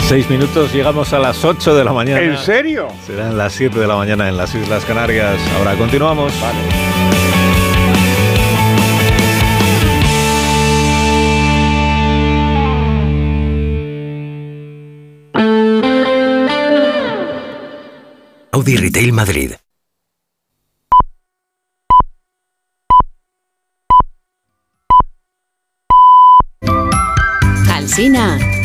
Seis 0.08 0.30
minutos 0.30 0.72
llegamos 0.72 1.14
a 1.14 1.20
las 1.20 1.44
8 1.44 1.74
de 1.76 1.84
la 1.84 1.92
mañana. 1.92 2.22
¿En 2.22 2.38
serio? 2.38 2.90
Serán 3.08 3.40
las 3.40 3.54
7 3.54 3.80
de 3.80 3.88
la 3.88 3.96
mañana 3.96 4.30
en 4.30 4.38
las 4.38 4.54
Islas 4.54 4.86
Canarias. 4.86 5.40
Ahora 5.58 5.76
continuamos. 5.76 6.32
Vale. 6.40 6.60
Audi 18.52 18.78
Retail 18.78 19.12
Madrid 19.12 19.54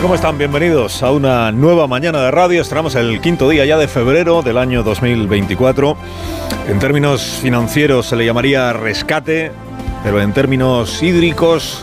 ¿Cómo 0.00 0.14
están? 0.14 0.38
Bienvenidos 0.38 1.02
a 1.02 1.10
una 1.10 1.50
nueva 1.50 1.88
mañana 1.88 2.22
de 2.22 2.30
radio. 2.30 2.62
Estamos 2.62 2.94
el 2.94 3.20
quinto 3.20 3.48
día 3.48 3.64
ya 3.64 3.76
de 3.76 3.88
febrero 3.88 4.42
del 4.42 4.56
año 4.56 4.84
2024. 4.84 5.96
En 6.68 6.78
términos 6.78 7.20
financieros 7.42 8.06
se 8.06 8.14
le 8.14 8.24
llamaría 8.24 8.72
rescate, 8.72 9.50
pero 10.04 10.22
en 10.22 10.32
términos 10.32 11.02
hídricos 11.02 11.82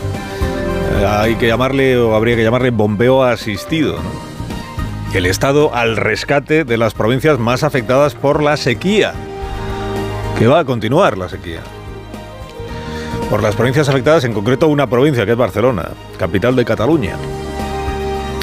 eh, 0.98 1.06
hay 1.06 1.36
que 1.36 1.48
llamarle 1.48 1.98
o 1.98 2.16
habría 2.16 2.38
que 2.38 2.44
llamarle 2.44 2.70
bombeo 2.70 3.22
asistido. 3.22 3.98
El 5.14 5.26
Estado 5.26 5.76
al 5.76 5.98
rescate 5.98 6.64
de 6.64 6.78
las 6.78 6.94
provincias 6.94 7.38
más 7.38 7.64
afectadas 7.64 8.16
por 8.16 8.42
la 8.42 8.56
sequía, 8.56 9.14
que 10.40 10.48
va 10.48 10.60
a 10.60 10.66
continuar 10.66 11.18
la 11.18 11.28
sequía. 11.28 11.60
Por 13.30 13.44
las 13.44 13.56
provincias 13.56 13.90
afectadas, 13.90 14.24
en 14.24 14.34
concreto 14.34 14.68
una 14.68 14.88
provincia 14.88 15.26
que 15.26 15.34
es 15.34 15.38
Barcelona, 15.38 15.90
capital 16.18 16.56
de 16.56 16.64
Cataluña. 16.64 17.18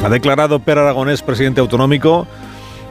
Ha 0.03 0.09
declarado 0.09 0.59
Per 0.59 0.79
Aragonés, 0.79 1.23
presidente 1.23 1.61
autonómico, 1.61 2.27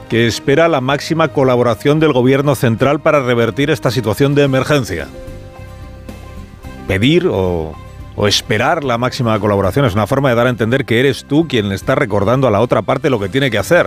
que 0.08 0.26
espera 0.26 0.66
la 0.68 0.80
máxima 0.80 1.28
colaboración 1.28 2.00
del 2.00 2.14
gobierno 2.14 2.54
central 2.54 3.00
para 3.00 3.20
revertir 3.20 3.70
esta 3.70 3.90
situación 3.90 4.34
de 4.34 4.44
emergencia. 4.44 5.08
Pedir 6.88 7.28
o, 7.30 7.74
esperar 8.26 8.82
la 8.82 8.96
máxima 8.96 9.38
colaboración 9.40 9.84
es 9.84 9.94
una 9.94 10.06
forma 10.06 10.30
de 10.30 10.36
dar 10.36 10.46
a 10.46 10.50
entender 10.50 10.86
que 10.86 11.00
eres 11.00 11.26
tú 11.26 11.46
quien 11.48 11.68
le 11.68 11.74
está 11.74 11.94
recordando 11.94 12.46
a 12.46 12.50
la 12.50 12.60
otra 12.60 12.80
parte 12.80 13.10
lo 13.10 13.20
que 13.20 13.28
tiene 13.28 13.50
que 13.50 13.58
hacer. 13.58 13.86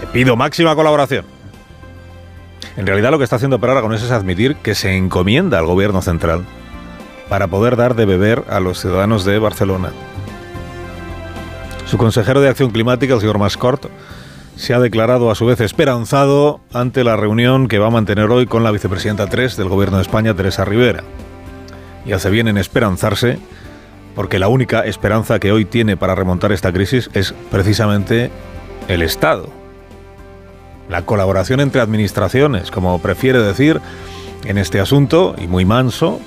Te 0.00 0.06
pido 0.08 0.34
máxima 0.34 0.74
colaboración. 0.74 1.24
En 2.76 2.86
realidad 2.86 3.12
lo 3.12 3.18
que 3.18 3.24
está 3.24 3.36
haciendo 3.36 3.60
Per 3.60 3.70
Aragonés 3.70 4.02
es 4.02 4.10
admitir 4.10 4.56
que 4.56 4.74
se 4.74 4.96
encomienda 4.96 5.58
al 5.58 5.66
gobierno 5.66 6.02
central 6.02 6.44
para 7.28 7.46
poder 7.46 7.76
dar 7.76 7.94
de 7.94 8.06
beber 8.06 8.44
a 8.48 8.58
los 8.58 8.80
ciudadanos 8.80 9.24
de 9.24 9.38
Barcelona. 9.38 9.90
Su 11.88 11.96
consejero 11.96 12.42
de 12.42 12.50
Acción 12.50 12.70
Climática, 12.70 13.14
el 13.14 13.20
señor 13.20 13.38
Mascort, 13.38 13.86
se 14.56 14.74
ha 14.74 14.78
declarado 14.78 15.30
a 15.30 15.34
su 15.34 15.46
vez 15.46 15.58
esperanzado 15.62 16.60
ante 16.70 17.02
la 17.02 17.16
reunión 17.16 17.66
que 17.66 17.78
va 17.78 17.86
a 17.86 17.90
mantener 17.90 18.30
hoy 18.30 18.44
con 18.44 18.62
la 18.62 18.70
vicepresidenta 18.70 19.26
3 19.26 19.56
del 19.56 19.70
Gobierno 19.70 19.96
de 19.96 20.02
España, 20.02 20.34
Teresa 20.34 20.66
Rivera. 20.66 21.02
Y 22.04 22.12
hace 22.12 22.28
bien 22.28 22.46
en 22.46 22.58
esperanzarse, 22.58 23.38
porque 24.14 24.38
la 24.38 24.48
única 24.48 24.80
esperanza 24.80 25.38
que 25.38 25.50
hoy 25.50 25.64
tiene 25.64 25.96
para 25.96 26.14
remontar 26.14 26.52
esta 26.52 26.74
crisis 26.74 27.08
es 27.14 27.32
precisamente 27.50 28.30
el 28.86 29.00
Estado. 29.00 29.48
La 30.90 31.06
colaboración 31.06 31.60
entre 31.60 31.80
administraciones, 31.80 32.70
como 32.70 33.00
prefiere 33.00 33.38
decir 33.38 33.80
en 34.44 34.58
este 34.58 34.78
asunto, 34.78 35.34
y 35.38 35.46
muy 35.46 35.64
manso, 35.64 36.20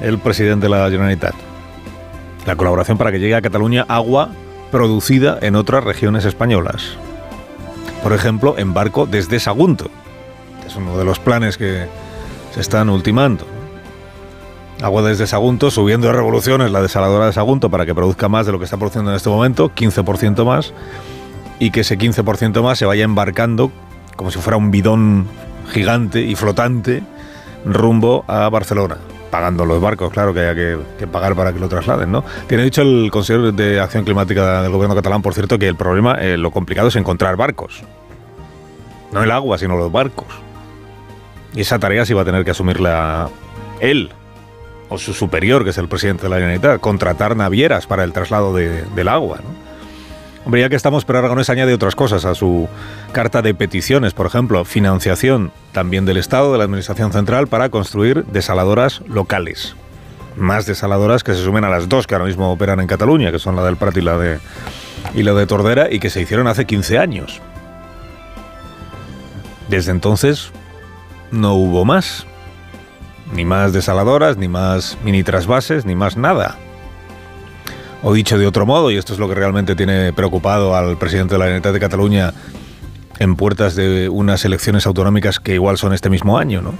el 0.00 0.20
presidente 0.20 0.66
de 0.66 0.70
la 0.70 0.88
Generalitat. 0.88 1.34
La 2.46 2.54
colaboración 2.54 2.96
para 2.96 3.10
que 3.10 3.18
llegue 3.18 3.34
a 3.34 3.42
Cataluña 3.42 3.84
agua 3.88 4.30
producida 4.70 5.38
en 5.40 5.56
otras 5.56 5.84
regiones 5.84 6.24
españolas. 6.24 6.96
Por 8.02 8.12
ejemplo, 8.12 8.54
en 8.58 8.72
barco 8.72 9.06
desde 9.06 9.40
Sagunto. 9.40 9.90
Es 10.66 10.76
uno 10.76 10.96
de 10.96 11.04
los 11.04 11.18
planes 11.18 11.56
que 11.56 11.86
se 12.54 12.60
están 12.60 12.88
ultimando. 12.88 13.46
Agua 14.82 15.02
desde 15.02 15.26
Sagunto, 15.26 15.70
subiendo 15.70 16.06
de 16.06 16.14
revoluciones 16.14 16.70
la 16.70 16.80
desaladora 16.80 17.26
de 17.26 17.32
Sagunto 17.32 17.68
para 17.68 17.84
que 17.84 17.94
produzca 17.94 18.28
más 18.28 18.46
de 18.46 18.52
lo 18.52 18.58
que 18.58 18.64
está 18.64 18.78
produciendo 18.78 19.10
en 19.10 19.16
este 19.16 19.28
momento, 19.28 19.70
15% 19.74 20.44
más, 20.46 20.72
y 21.58 21.70
que 21.70 21.80
ese 21.80 21.98
15% 21.98 22.62
más 22.62 22.78
se 22.78 22.86
vaya 22.86 23.04
embarcando 23.04 23.70
como 24.16 24.30
si 24.30 24.38
fuera 24.38 24.56
un 24.56 24.70
bidón 24.70 25.26
gigante 25.72 26.22
y 26.22 26.34
flotante 26.34 27.02
rumbo 27.64 28.24
a 28.26 28.48
Barcelona 28.48 28.96
pagando 29.30 29.64
los 29.64 29.80
barcos, 29.80 30.12
claro 30.12 30.34
que 30.34 30.40
haya 30.40 30.54
que, 30.54 31.06
pagar 31.06 31.34
para 31.34 31.52
que 31.52 31.60
lo 31.60 31.68
trasladen, 31.68 32.10
¿no? 32.10 32.24
Tiene 32.46 32.64
dicho 32.64 32.82
el 32.82 33.10
consejero 33.10 33.52
de 33.52 33.80
Acción 33.80 34.04
Climática 34.04 34.62
del 34.62 34.72
gobierno 34.72 34.94
catalán, 34.94 35.22
por 35.22 35.34
cierto, 35.34 35.58
que 35.58 35.68
el 35.68 35.76
problema, 35.76 36.14
eh, 36.20 36.36
lo 36.36 36.50
complicado 36.50 36.88
es 36.88 36.96
encontrar 36.96 37.36
barcos. 37.36 37.82
No 39.12 39.22
el 39.22 39.30
agua, 39.30 39.58
sino 39.58 39.76
los 39.76 39.90
barcos. 39.90 40.28
Y 41.54 41.62
esa 41.62 41.78
tarea 41.78 42.04
sí 42.04 42.14
va 42.14 42.22
a 42.22 42.24
tener 42.24 42.44
que 42.44 42.50
asumirla 42.52 43.28
él, 43.80 44.10
o 44.88 44.98
su 44.98 45.14
superior, 45.14 45.64
que 45.64 45.70
es 45.70 45.78
el 45.78 45.88
presidente 45.88 46.24
de 46.24 46.28
la 46.28 46.36
Generalitat, 46.36 46.80
contratar 46.80 47.36
navieras 47.36 47.86
para 47.86 48.04
el 48.04 48.12
traslado 48.12 48.54
del 48.54 49.08
agua, 49.08 49.38
¿no? 49.42 49.69
Hombre, 50.50 50.62
ya 50.62 50.68
que 50.68 50.74
estamos, 50.74 51.04
pero 51.04 51.20
Aragonés 51.20 51.48
añade 51.48 51.72
otras 51.72 51.94
cosas 51.94 52.24
a 52.24 52.34
su 52.34 52.68
carta 53.12 53.40
de 53.40 53.54
peticiones, 53.54 54.14
por 54.14 54.26
ejemplo, 54.26 54.64
financiación 54.64 55.52
también 55.70 56.06
del 56.06 56.16
Estado, 56.16 56.50
de 56.50 56.58
la 56.58 56.64
Administración 56.64 57.12
Central, 57.12 57.46
para 57.46 57.68
construir 57.68 58.24
desaladoras 58.24 59.00
locales. 59.06 59.76
Más 60.34 60.66
desaladoras 60.66 61.22
que 61.22 61.34
se 61.34 61.44
sumen 61.44 61.62
a 61.62 61.68
las 61.68 61.88
dos 61.88 62.08
que 62.08 62.16
ahora 62.16 62.26
mismo 62.26 62.50
operan 62.50 62.80
en 62.80 62.88
Cataluña, 62.88 63.30
que 63.30 63.38
son 63.38 63.54
la 63.54 63.62
del 63.62 63.76
Prat 63.76 63.96
y 63.98 64.00
la 64.00 64.18
de, 64.18 64.40
y 65.14 65.22
la 65.22 65.34
de 65.34 65.46
Tordera, 65.46 65.86
y 65.88 66.00
que 66.00 66.10
se 66.10 66.20
hicieron 66.20 66.48
hace 66.48 66.64
15 66.64 66.98
años. 66.98 67.40
Desde 69.68 69.92
entonces 69.92 70.50
no 71.30 71.54
hubo 71.54 71.84
más. 71.84 72.26
Ni 73.32 73.44
más 73.44 73.72
desaladoras, 73.72 74.36
ni 74.36 74.48
más 74.48 74.98
mini 75.04 75.22
trasvases, 75.22 75.84
ni 75.84 75.94
más 75.94 76.16
nada. 76.16 76.56
O 78.02 78.14
dicho 78.14 78.38
de 78.38 78.46
otro 78.46 78.64
modo, 78.64 78.90
y 78.90 78.96
esto 78.96 79.12
es 79.12 79.18
lo 79.18 79.28
que 79.28 79.34
realmente 79.34 79.76
tiene 79.76 80.12
preocupado 80.12 80.74
al 80.74 80.96
presidente 80.96 81.34
de 81.34 81.38
la 81.38 81.44
Generalitat 81.44 81.74
de 81.74 81.80
Cataluña 81.80 82.32
en 83.18 83.36
puertas 83.36 83.76
de 83.76 84.08
unas 84.08 84.44
elecciones 84.46 84.86
autonómicas 84.86 85.38
que 85.38 85.54
igual 85.54 85.76
son 85.76 85.92
este 85.92 86.08
mismo 86.08 86.38
año, 86.38 86.62
¿no? 86.62 86.72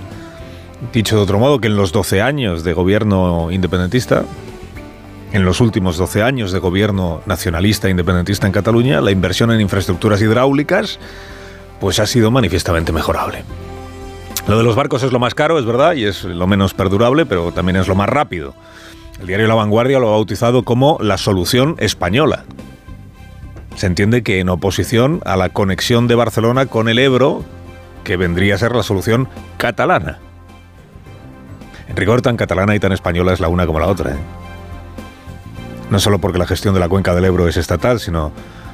Dicho 0.95 1.17
de 1.17 1.23
otro 1.23 1.39
modo, 1.39 1.61
que 1.61 1.67
en 1.67 1.77
los 1.77 1.93
12 1.93 2.23
años 2.23 2.65
de 2.65 2.73
gobierno 2.73 3.51
independentista, 3.51 4.25
en 5.33 5.45
los 5.45 5.61
últimos 5.61 5.99
12 5.99 6.23
años 6.23 6.53
de 6.53 6.59
gobierno 6.59 7.21
nacionalista 7.27 7.91
independentista 7.91 8.47
en 8.47 8.55
Cataluña, 8.55 9.03
la 9.03 9.11
inversión 9.11 9.51
en 9.51 9.61
infraestructuras 9.61 10.23
hidráulicas 10.23 10.99
pues 11.81 11.99
ha 12.01 12.07
sido 12.07 12.31
manifiestamente 12.31 12.93
mejorable. 12.93 13.45
Lo 14.49 14.57
de 14.57 14.65
los 14.65 14.75
barcos 14.75 15.03
es 15.03 15.13
lo 15.13 15.19
más 15.19 15.35
caro, 15.35 15.59
es 15.59 15.67
verdad, 15.67 15.95
y 15.95 16.05
es 16.05 16.25
lo 16.25 16.47
menos 16.47 16.73
perdurable, 16.73 17.27
pero 17.27 17.53
también 17.53 17.77
es 17.77 17.89
lo 17.89 17.95
más 17.95 18.09
rápido. 18.09 18.55
El 19.21 19.27
diario 19.27 19.47
La 19.47 19.55
Vanguardia 19.55 19.99
lo 19.99 20.09
ha 20.09 20.13
bautizado 20.13 20.65
como 20.65 20.99
la 21.01 21.19
solución 21.19 21.77
española. 21.79 22.45
Se 23.77 23.87
entiende 23.87 24.23
que 24.23 24.41
en 24.41 24.49
oposición 24.49 25.21
a 25.27 25.37
la 25.37 25.51
conexión 25.51 26.09
de 26.09 26.15
Barcelona 26.15 26.67
con 26.67 26.89
el 26.89 26.99
Ebro, 26.99 27.45
que 28.03 28.17
vendría 28.17 28.55
a 28.55 28.59
ser 28.59 28.75
la 28.75 28.83
solución 28.83 29.29
catalana. 29.59 30.19
En 31.87 31.97
rigor, 31.97 32.23
tan 32.23 32.37
catalana 32.37 32.75
y 32.75 32.81
tan 32.81 32.93
española 32.93 33.35
es 33.35 33.41
la 33.41 33.49
una 33.49 33.67
como 33.67 33.79
la 33.79 33.89
otra. 33.89 34.13
¿eh? 34.13 34.19
No 35.91 35.99
solo 35.99 36.19
porque 36.19 36.39
la 36.39 36.47
gestión 36.47 36.73
de 36.73 36.81
la 36.81 36.89
cuenca 36.89 37.15
del 37.15 37.27
Ebro 37.27 37.47
es 37.47 37.59
estatal, 37.59 38.01
sino 38.01 38.33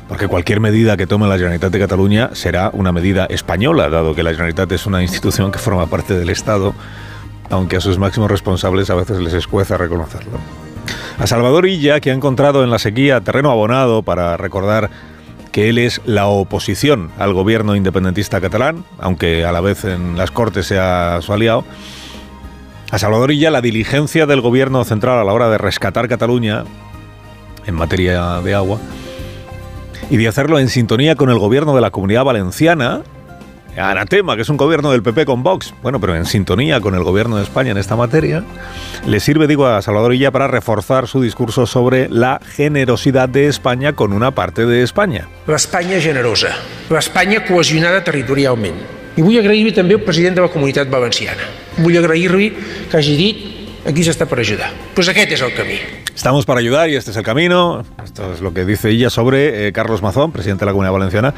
porque 0.08 0.28
cualquier 0.28 0.60
medida 0.60 0.96
que 0.96 1.08
tome 1.08 1.26
la 1.26 1.36
Generalitat 1.36 1.72
de 1.72 1.78
Cataluña 1.80 2.30
será 2.34 2.70
una 2.72 2.92
medida 2.92 3.26
española, 3.26 3.88
dado 3.88 4.14
que 4.14 4.22
la 4.22 4.30
Generalitat 4.30 4.70
es 4.70 4.86
una 4.86 5.02
institución 5.02 5.50
que 5.50 5.58
forma 5.58 5.86
parte 5.86 6.16
del 6.16 6.30
Estado 6.30 6.72
aunque 7.50 7.76
a 7.76 7.80
sus 7.80 7.98
máximos 7.98 8.30
responsables 8.30 8.90
a 8.90 8.94
veces 8.94 9.18
les 9.18 9.34
escueza 9.34 9.76
reconocerlo. 9.76 10.38
A 11.18 11.26
Salvador 11.26 11.66
Illa, 11.66 12.00
que 12.00 12.10
ha 12.10 12.14
encontrado 12.14 12.62
en 12.62 12.70
la 12.70 12.78
sequía 12.78 13.20
terreno 13.20 13.50
abonado 13.50 14.02
para 14.02 14.36
recordar 14.36 14.90
que 15.50 15.70
él 15.70 15.78
es 15.78 16.02
la 16.04 16.26
oposición 16.26 17.10
al 17.18 17.32
gobierno 17.32 17.74
independentista 17.74 18.40
catalán, 18.40 18.84
aunque 18.98 19.46
a 19.46 19.52
la 19.52 19.62
vez 19.62 19.84
en 19.84 20.18
las 20.18 20.30
Cortes 20.30 20.66
sea 20.66 21.18
su 21.22 21.32
aliado, 21.32 21.64
a 22.90 22.98
Salvador 22.98 23.32
Illa 23.32 23.50
la 23.50 23.62
diligencia 23.62 24.26
del 24.26 24.42
gobierno 24.42 24.84
central 24.84 25.18
a 25.18 25.24
la 25.24 25.32
hora 25.32 25.48
de 25.48 25.58
rescatar 25.58 26.08
Cataluña 26.08 26.64
en 27.66 27.74
materia 27.74 28.40
de 28.42 28.54
agua 28.54 28.78
y 30.10 30.18
de 30.18 30.28
hacerlo 30.28 30.58
en 30.58 30.68
sintonía 30.68 31.16
con 31.16 31.30
el 31.30 31.38
gobierno 31.38 31.74
de 31.74 31.80
la 31.80 31.90
comunidad 31.90 32.24
valenciana, 32.24 33.02
Anatema, 33.76 34.36
que 34.36 34.42
es 34.42 34.48
un 34.48 34.56
gobierno 34.56 34.90
del 34.90 35.02
PP 35.02 35.26
con 35.26 35.42
Vox, 35.42 35.74
bueno, 35.82 36.00
pero 36.00 36.16
en 36.16 36.24
sintonía 36.24 36.80
con 36.80 36.94
el 36.94 37.02
gobierno 37.02 37.36
de 37.36 37.42
España 37.42 37.72
en 37.72 37.78
esta 37.78 37.96
materia, 37.96 38.42
le 39.06 39.20
sirve, 39.20 39.46
digo, 39.46 39.66
a 39.66 39.82
Salvador 39.82 40.14
Illa 40.14 40.30
para 40.30 40.48
reforzar 40.48 41.06
su 41.06 41.20
discurso 41.20 41.66
sobre 41.66 42.08
la 42.08 42.40
generosidad 42.56 43.28
de 43.28 43.48
España 43.48 43.92
con 43.92 44.12
una 44.12 44.30
parte 44.30 44.66
de 44.66 44.82
España. 44.82 45.28
L'Espanya 45.46 46.00
generosa, 46.00 46.54
l'Espanya 46.90 47.44
cohesionada 47.44 48.02
territorialment. 48.04 48.80
I 49.16 49.24
vull 49.24 49.38
agrair-li 49.40 49.72
també 49.72 49.96
al 49.96 50.04
president 50.04 50.36
de 50.36 50.44
la 50.44 50.50
Comunitat 50.52 50.90
Valenciana. 50.92 51.44
Vull 51.78 51.96
agrair-li 51.96 52.50
que 52.90 52.98
hagi 52.98 53.14
dit 53.16 53.44
aquí 53.88 54.04
s'està 54.04 54.26
per 54.28 54.40
ajudar. 54.42 54.72
Pues 54.96 55.08
aquest 55.08 55.32
és 55.36 55.44
el 55.44 55.54
camí. 55.56 55.78
Estamos 56.14 56.44
para 56.44 56.60
ayudar 56.60 56.88
y 56.88 56.96
este 56.96 57.12
es 57.12 57.16
el 57.16 57.22
camino. 57.22 57.84
Esto 58.02 58.32
es 58.32 58.40
lo 58.40 58.52
que 58.52 58.64
dice 58.64 58.90
ella 58.90 59.10
sobre 59.10 59.68
eh, 59.68 59.72
Carlos 59.72 60.02
Mazón, 60.02 60.32
presidente 60.32 60.64
de 60.64 60.66
la 60.66 60.72
Comunidad 60.72 60.92
Valenciana 60.92 61.34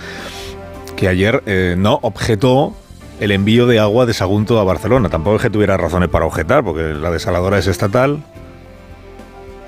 que 0.98 1.06
ayer 1.06 1.44
eh, 1.46 1.76
no 1.78 2.00
objetó 2.02 2.74
el 3.20 3.30
envío 3.30 3.68
de 3.68 3.78
agua 3.78 4.04
de 4.04 4.12
Sagunto 4.12 4.58
a 4.58 4.64
Barcelona. 4.64 5.08
Tampoco 5.08 5.36
es 5.36 5.42
que 5.42 5.48
tuviera 5.48 5.76
razones 5.76 6.08
para 6.08 6.26
objetar, 6.26 6.64
porque 6.64 6.92
la 6.92 7.12
desaladora 7.12 7.56
es 7.56 7.68
estatal. 7.68 8.24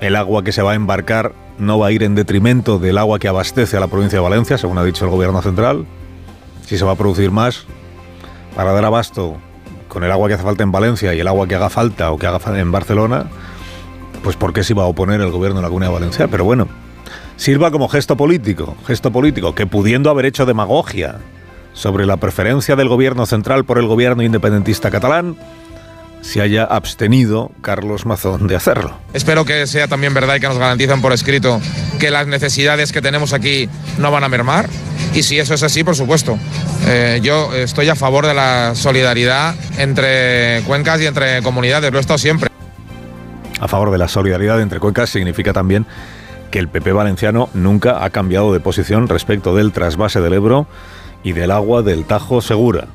El 0.01 0.17
agua 0.17 0.43
que 0.43 0.51
se 0.51 0.61
va 0.61 0.73
a 0.73 0.75
embarcar 0.75 1.31
no 1.57 1.79
va 1.79 1.87
a 1.87 1.91
ir 1.93 2.03
en 2.03 2.15
detrimento 2.15 2.79
del 2.79 2.97
agua 2.97 3.17
que 3.17 3.29
abastece 3.29 3.77
a 3.77 3.79
la 3.79 3.87
provincia 3.87 4.19
de 4.19 4.23
Valencia, 4.23 4.57
según 4.57 4.77
ha 4.77 4.83
dicho 4.83 5.05
el 5.05 5.11
gobierno 5.11 5.41
central. 5.41 5.85
Si 6.65 6.77
se 6.77 6.83
va 6.83 6.91
a 6.91 6.95
producir 6.95 7.31
más, 7.31 7.65
para 8.53 8.73
dar 8.73 8.83
abasto 8.83 9.37
con 9.87 10.03
el 10.03 10.11
agua 10.11 10.27
que 10.27 10.33
hace 10.33 10.43
falta 10.43 10.63
en 10.63 10.73
Valencia 10.73 11.13
y 11.13 11.19
el 11.21 11.27
agua 11.29 11.47
que 11.47 11.55
haga 11.55 11.69
falta 11.69 12.11
o 12.11 12.17
que 12.17 12.27
haga 12.27 12.39
falta 12.39 12.59
en 12.59 12.73
Barcelona, 12.73 13.27
pues 14.21 14.35
¿por 14.35 14.51
qué 14.51 14.65
se 14.65 14.73
iba 14.73 14.83
a 14.83 14.87
oponer 14.87 15.21
el 15.21 15.31
gobierno 15.31 15.59
de 15.59 15.63
la 15.63 15.69
Comunidad 15.69 15.93
Valenciana? 15.93 16.29
Pero 16.29 16.43
bueno, 16.43 16.67
sirva 17.41 17.71
como 17.71 17.89
gesto 17.89 18.15
político, 18.15 18.77
gesto 18.85 19.11
político 19.11 19.55
que 19.55 19.65
pudiendo 19.65 20.11
haber 20.11 20.27
hecho 20.27 20.45
demagogia 20.45 21.15
sobre 21.73 22.05
la 22.05 22.17
preferencia 22.17 22.75
del 22.75 22.87
gobierno 22.87 23.25
central 23.25 23.65
por 23.65 23.79
el 23.79 23.87
gobierno 23.87 24.21
independentista 24.21 24.91
catalán, 24.91 25.35
se 26.21 26.39
haya 26.39 26.65
abstenido 26.65 27.49
Carlos 27.61 28.05
Mazón 28.05 28.45
de 28.45 28.55
hacerlo. 28.55 28.95
Espero 29.13 29.43
que 29.43 29.65
sea 29.65 29.87
también 29.87 30.13
verdad 30.13 30.35
y 30.35 30.39
que 30.39 30.47
nos 30.47 30.59
garanticen 30.59 31.01
por 31.01 31.13
escrito 31.13 31.59
que 31.99 32.11
las 32.11 32.27
necesidades 32.27 32.91
que 32.91 33.01
tenemos 33.01 33.33
aquí 33.33 33.67
no 33.97 34.11
van 34.11 34.23
a 34.23 34.29
mermar. 34.29 34.69
Y 35.15 35.23
si 35.23 35.39
eso 35.39 35.55
es 35.55 35.63
así, 35.63 35.83
por 35.83 35.95
supuesto, 35.95 36.37
eh, 36.85 37.21
yo 37.23 37.55
estoy 37.55 37.89
a 37.89 37.95
favor 37.95 38.27
de 38.27 38.35
la 38.35 38.75
solidaridad 38.75 39.55
entre 39.79 40.61
cuencas 40.67 41.01
y 41.01 41.07
entre 41.07 41.41
comunidades, 41.41 41.91
lo 41.91 41.97
he 41.97 42.01
estado 42.01 42.19
siempre. 42.19 42.51
A 43.59 43.67
favor 43.67 43.89
de 43.89 43.97
la 43.97 44.07
solidaridad 44.07 44.61
entre 44.61 44.79
cuencas 44.79 45.09
significa 45.09 45.53
también 45.53 45.87
que 46.51 46.59
el 46.59 46.67
PP 46.67 46.91
valenciano 46.91 47.49
nunca 47.53 48.03
ha 48.03 48.09
cambiado 48.11 48.53
de 48.53 48.59
posición 48.59 49.07
respecto 49.07 49.55
del 49.55 49.71
trasvase 49.71 50.21
del 50.21 50.33
Ebro 50.33 50.67
y 51.23 51.31
del 51.31 51.49
agua 51.49 51.81
del 51.81 52.05
Tajo 52.05 52.41
Segura. 52.41 52.87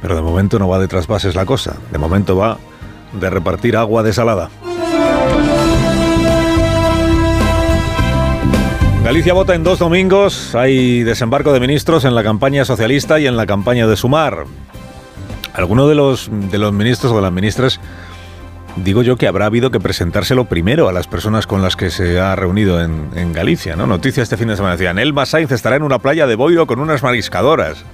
Pero 0.00 0.16
de 0.16 0.22
momento 0.22 0.58
no 0.58 0.68
va 0.68 0.78
de 0.78 0.88
trasvases 0.88 1.34
la 1.34 1.46
cosa, 1.46 1.76
de 1.92 1.98
momento 1.98 2.36
va 2.36 2.58
de 3.12 3.30
repartir 3.30 3.76
agua 3.76 4.02
desalada. 4.02 4.48
Galicia 9.04 9.32
vota 9.32 9.54
en 9.54 9.64
dos 9.64 9.78
domingos, 9.78 10.54
hay 10.54 11.02
desembarco 11.02 11.52
de 11.52 11.60
ministros 11.60 12.04
en 12.04 12.14
la 12.14 12.22
campaña 12.22 12.64
socialista 12.64 13.18
y 13.18 13.26
en 13.26 13.36
la 13.36 13.46
campaña 13.46 13.86
de 13.86 13.96
Sumar. 13.96 14.44
Alguno 15.54 15.88
de 15.88 15.94
los, 15.94 16.28
de 16.30 16.58
los 16.58 16.72
ministros 16.72 17.12
o 17.12 17.16
de 17.16 17.22
las 17.22 17.32
ministras, 17.32 17.80
digo 18.84 19.02
yo 19.02 19.16
que 19.16 19.26
habrá 19.26 19.46
habido 19.46 19.70
que 19.70 19.80
presentárselo 19.80 20.46
primero 20.46 20.88
a 20.88 20.92
las 20.92 21.06
personas 21.06 21.46
con 21.46 21.62
las 21.62 21.76
que 21.76 21.90
se 21.90 22.20
ha 22.20 22.34
reunido 22.36 22.82
en, 22.82 23.32
Galicia, 23.32 23.76
¿no? 23.76 23.86
Noticia 23.86 24.22
este 24.22 24.36
fin 24.36 24.48
de 24.48 24.56
semana 24.56 24.76
decían, 24.76 24.98
Elma 24.98 25.26
Sainz 25.26 25.52
estará 25.52 25.76
en 25.76 25.82
una 25.82 25.98
playa 25.98 26.26
de 26.26 26.34
Boiro 26.34 26.66
con 26.66 26.80
unas 26.80 27.02
mariscadoras. 27.02 27.84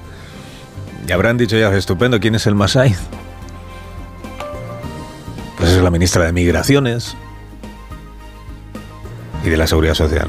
Y 1.07 1.13
habrán 1.13 1.37
dicho 1.37 1.59
ya, 1.59 1.75
estupendo, 1.75 2.19
¿quién 2.21 2.35
es 2.35 2.47
el 2.47 2.55
Masai? 2.55 2.95
Pues 5.59 5.71
es 5.71 5.83
la 5.83 5.91
ministra 5.91 6.25
de 6.25 6.33
Migraciones 6.33 7.17
y 9.45 9.51
de 9.51 9.57
la 9.57 9.67
Seguridad 9.67 9.95
Social. 9.95 10.29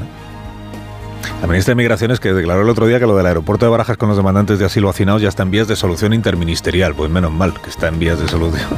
La 1.40 1.46
ministra 1.46 1.72
de 1.72 1.76
Migraciones 1.76 2.20
que 2.20 2.32
declaró 2.32 2.62
el 2.62 2.68
otro 2.68 2.86
día 2.86 2.98
que 2.98 3.06
lo 3.06 3.16
del 3.16 3.26
aeropuerto 3.26 3.64
de 3.66 3.70
Barajas 3.70 3.96
con 3.96 4.08
los 4.08 4.16
demandantes 4.16 4.58
de 4.58 4.64
asilo 4.64 4.88
hacinados 4.88 5.22
ya 5.22 5.28
está 5.28 5.42
en 5.42 5.50
vías 5.50 5.68
de 5.68 5.76
solución 5.76 6.12
interministerial. 6.12 6.94
Pues 6.94 7.10
menos 7.10 7.32
mal 7.32 7.54
que 7.60 7.70
está 7.70 7.88
en 7.88 7.98
vías 7.98 8.20
de 8.20 8.28
solución. 8.28 8.68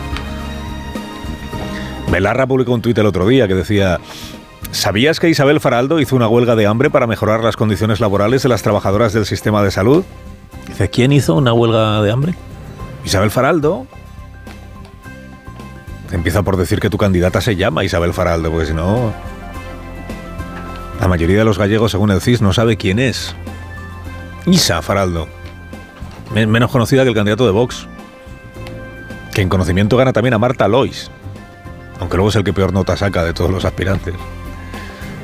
Belarra 2.10 2.46
publicó 2.46 2.72
un 2.72 2.82
tuit 2.82 2.96
el 2.98 3.06
otro 3.06 3.26
día 3.26 3.48
que 3.48 3.54
decía... 3.54 3.98
¿Sabías 4.70 5.18
que 5.18 5.30
Isabel 5.30 5.60
Faraldo 5.60 5.98
hizo 5.98 6.14
una 6.14 6.28
huelga 6.28 6.54
de 6.54 6.66
hambre 6.66 6.90
para 6.90 7.06
mejorar 7.06 7.42
las 7.42 7.56
condiciones 7.56 8.00
laborales 8.00 8.42
de 8.42 8.50
las 8.50 8.62
trabajadoras 8.62 9.14
del 9.14 9.24
sistema 9.24 9.62
de 9.62 9.70
salud? 9.70 10.04
Dice, 10.66 10.90
¿quién 10.90 11.12
hizo 11.12 11.34
una 11.36 11.54
huelga 11.54 12.02
de 12.02 12.10
hambre? 12.10 12.34
Isabel 13.04 13.30
Faraldo. 13.30 13.86
Empieza 16.12 16.42
por 16.42 16.56
decir 16.56 16.80
que 16.80 16.90
tu 16.90 16.98
candidata 16.98 17.40
se 17.40 17.56
llama 17.56 17.84
Isabel 17.84 18.12
Faraldo, 18.12 18.50
porque 18.50 18.66
si 18.66 18.74
no... 18.74 19.12
La 21.00 21.08
mayoría 21.08 21.38
de 21.38 21.44
los 21.44 21.58
gallegos, 21.58 21.92
según 21.92 22.10
el 22.10 22.20
CIS, 22.20 22.42
no 22.42 22.52
sabe 22.52 22.76
quién 22.76 22.98
es. 22.98 23.34
Isa 24.46 24.82
Faraldo. 24.82 25.28
Menos 26.34 26.70
conocida 26.70 27.04
que 27.04 27.08
el 27.08 27.14
candidato 27.14 27.46
de 27.46 27.52
Vox. 27.52 27.86
Que 29.32 29.40
en 29.40 29.48
conocimiento 29.48 29.96
gana 29.96 30.12
también 30.12 30.34
a 30.34 30.38
Marta 30.38 30.68
Lois. 30.68 31.10
Aunque 32.00 32.16
luego 32.16 32.30
es 32.30 32.36
el 32.36 32.44
que 32.44 32.52
peor 32.52 32.72
nota 32.72 32.96
saca 32.96 33.24
de 33.24 33.32
todos 33.32 33.50
los 33.50 33.64
aspirantes. 33.64 34.14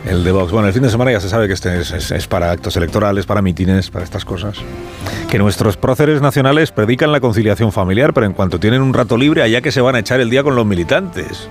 El 0.07 0.23
de 0.23 0.33
Vox. 0.33 0.53
Bueno, 0.53 0.69
el 0.69 0.75
fin 0.75 0.83
de 0.83 0.91
semana 0.91 1.13
ya 1.13 1.21
se 1.21 1.31
sabe 1.31 1.47
que 1.47 1.55
este 1.55 1.81
es, 1.81 2.27
para 2.27 2.51
actos 2.51 2.77
electorales, 2.77 3.25
para 3.25 3.41
mitines, 3.41 3.91
para 3.91 4.05
estas 4.05 4.25
cosas. 4.25 4.59
Que 5.31 5.39
nuestros 5.39 5.79
próceres 5.79 6.21
nacionales 6.21 6.73
predican 6.73 7.11
la 7.11 7.21
conciliación 7.21 7.73
familiar, 7.73 8.13
pero 8.13 8.27
en 8.27 8.35
cuanto 8.35 8.61
tienen 8.61 8.83
un 8.83 8.93
rato 8.93 9.17
libre, 9.17 9.43
allá 9.43 9.63
que 9.63 9.73
se 9.73 9.81
van 9.81 9.95
a 9.95 10.01
echar 10.01 10.21
el 10.21 10.29
día 10.29 10.43
con 10.43 10.57
los 10.57 10.67
militantes. 10.67 11.49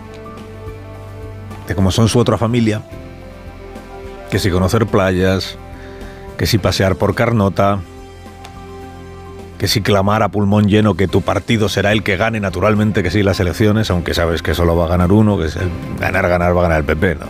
De 1.68 1.74
cómo 1.74 1.92
son 1.92 2.10
su 2.10 2.20
otra 2.20 2.38
familia. 2.38 2.84
Que 4.30 4.38
si 4.38 4.52
conocer 4.52 4.86
playas, 4.86 5.58
que 6.38 6.46
si 6.46 6.60
pasear 6.60 6.96
por 6.96 7.16
Carnota, 7.16 7.80
que 9.64 9.70
si 9.70 9.80
clamar 9.80 10.24
a 10.24 10.28
pulmón 10.28 10.68
lleno 10.68 10.96
que 10.96 11.08
tu 11.08 11.22
partido 11.22 11.70
será 11.70 11.94
el 11.94 12.04
que 12.04 12.18
gane 12.18 12.42
naturalmente 12.42 13.02
que 13.02 13.10
sí 13.10 13.24
las 13.24 13.40
elecciones, 13.40 13.90
aunque 13.92 14.14
sabes 14.14 14.42
que 14.42 14.54
solo 14.54 14.76
va 14.76 14.88
a 14.88 14.88
ganar 14.90 15.14
uno, 15.14 15.38
que 15.38 15.46
es 15.46 15.58
ganar, 16.02 16.28
ganar, 16.28 16.54
va 16.54 16.60
a 16.60 16.64
ganar 16.64 16.80
el 16.80 16.84
PP, 16.84 17.16
¿no? 17.16 17.28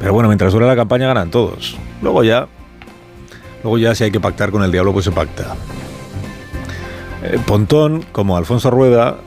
Pero 0.00 0.12
bueno, 0.12 0.28
mientras 0.28 0.52
dura 0.52 0.66
la 0.66 0.74
campaña 0.74 1.06
ganan 1.06 1.30
todos. 1.30 1.76
Luego 2.02 2.24
ya, 2.24 2.48
luego 3.62 3.78
ya 3.78 3.94
si 3.94 4.02
hay 4.02 4.10
que 4.10 4.18
pactar 4.18 4.50
con 4.50 4.64
el 4.64 4.72
diablo, 4.72 4.92
pues 4.92 5.04
se 5.04 5.12
pacta. 5.12 5.54
Eh, 7.22 7.38
Pontón, 7.46 8.04
como 8.10 8.36
Alfonso 8.36 8.68
Rueda, 8.72 9.18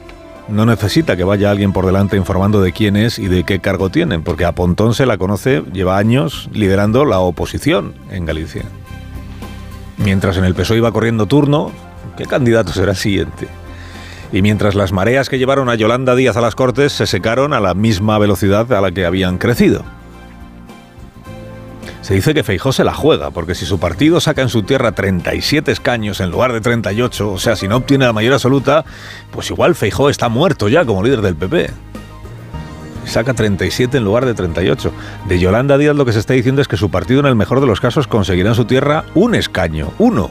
no 0.49 0.65
necesita 0.65 1.15
que 1.15 1.23
vaya 1.23 1.49
alguien 1.49 1.71
por 1.71 1.85
delante 1.85 2.17
informando 2.17 2.59
de 2.59 2.73
quién 2.73 2.97
es 2.97 3.19
y 3.19 3.29
de 3.29 3.45
qué 3.45 3.59
cargo 3.61 3.89
tienen, 3.89 4.21
porque 4.21 4.43
a 4.43 4.51
Pontón 4.51 4.93
se 4.93 5.05
la 5.05 5.17
conoce, 5.17 5.63
lleva 5.71 5.97
años 5.97 6.49
liderando 6.51 7.05
la 7.05 7.19
oposición 7.19 7.93
en 8.11 8.25
Galicia. 8.25 8.63
Mientras 10.07 10.37
en 10.37 10.45
el 10.45 10.55
PSOE 10.55 10.77
iba 10.77 10.93
corriendo 10.93 11.25
turno, 11.25 11.69
¿qué 12.15 12.23
candidato 12.23 12.71
será 12.71 12.91
el 12.91 12.97
siguiente? 12.97 13.49
Y 14.31 14.41
mientras 14.41 14.73
las 14.73 14.93
mareas 14.93 15.27
que 15.27 15.37
llevaron 15.37 15.67
a 15.67 15.75
Yolanda 15.75 16.15
Díaz 16.15 16.37
a 16.37 16.41
las 16.41 16.55
Cortes 16.55 16.93
se 16.93 17.07
secaron 17.07 17.51
a 17.51 17.59
la 17.59 17.73
misma 17.73 18.17
velocidad 18.17 18.71
a 18.71 18.79
la 18.79 18.91
que 18.91 19.05
habían 19.05 19.37
crecido. 19.37 19.83
Se 21.99 22.13
dice 22.13 22.33
que 22.33 22.43
Feijó 22.43 22.71
se 22.71 22.85
la 22.85 22.93
juega, 22.93 23.31
porque 23.31 23.53
si 23.53 23.65
su 23.65 23.79
partido 23.79 24.21
saca 24.21 24.41
en 24.41 24.47
su 24.47 24.63
tierra 24.63 24.93
37 24.93 25.73
escaños 25.73 26.21
en 26.21 26.31
lugar 26.31 26.53
de 26.53 26.61
38, 26.61 27.29
o 27.29 27.37
sea, 27.37 27.57
si 27.57 27.67
no 27.67 27.75
obtiene 27.75 28.05
la 28.05 28.13
mayoría 28.13 28.35
absoluta, 28.35 28.85
pues 29.31 29.49
igual 29.49 29.75
Feijó 29.75 30.09
está 30.09 30.29
muerto 30.29 30.69
ya 30.69 30.85
como 30.85 31.03
líder 31.03 31.21
del 31.21 31.35
PP. 31.35 31.69
Saca 33.07 33.33
37 33.33 33.97
en 33.97 34.03
lugar 34.03 34.25
de 34.25 34.33
38. 34.33 34.91
De 35.27 35.39
Yolanda 35.39 35.77
Díaz 35.77 35.95
lo 35.95 36.05
que 36.05 36.13
se 36.13 36.19
está 36.19 36.33
diciendo 36.33 36.61
es 36.61 36.67
que 36.67 36.77
su 36.77 36.89
partido 36.89 37.21
en 37.21 37.25
el 37.25 37.35
mejor 37.35 37.61
de 37.61 37.67
los 37.67 37.79
casos 37.79 38.07
conseguirá 38.07 38.49
en 38.49 38.55
su 38.55 38.65
tierra 38.65 39.05
un 39.15 39.35
escaño, 39.35 39.91
uno, 39.97 40.29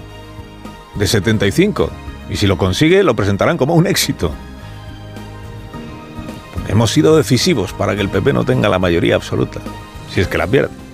de 0.95 1.07
75. 1.07 1.91
Y 2.31 2.37
si 2.37 2.47
lo 2.47 2.59
consigue, 2.59 3.03
lo 3.03 3.17
presentarán 3.17 3.57
como 3.57 3.75
un 3.75 3.87
éxito. 3.87 4.31
Hemos 6.69 6.91
sido 6.91 7.17
decisivos 7.17 7.73
para 7.73 7.95
que 7.95 8.03
el 8.03 8.09
PP 8.09 8.33
no 8.33 8.45
tenga 8.45 8.69
la 8.69 8.79
mayoría 8.79 9.15
absoluta, 9.15 9.61
si 10.11 10.21
es 10.21 10.29
que 10.29 10.39
la 10.39 10.47
pierde 10.47 10.87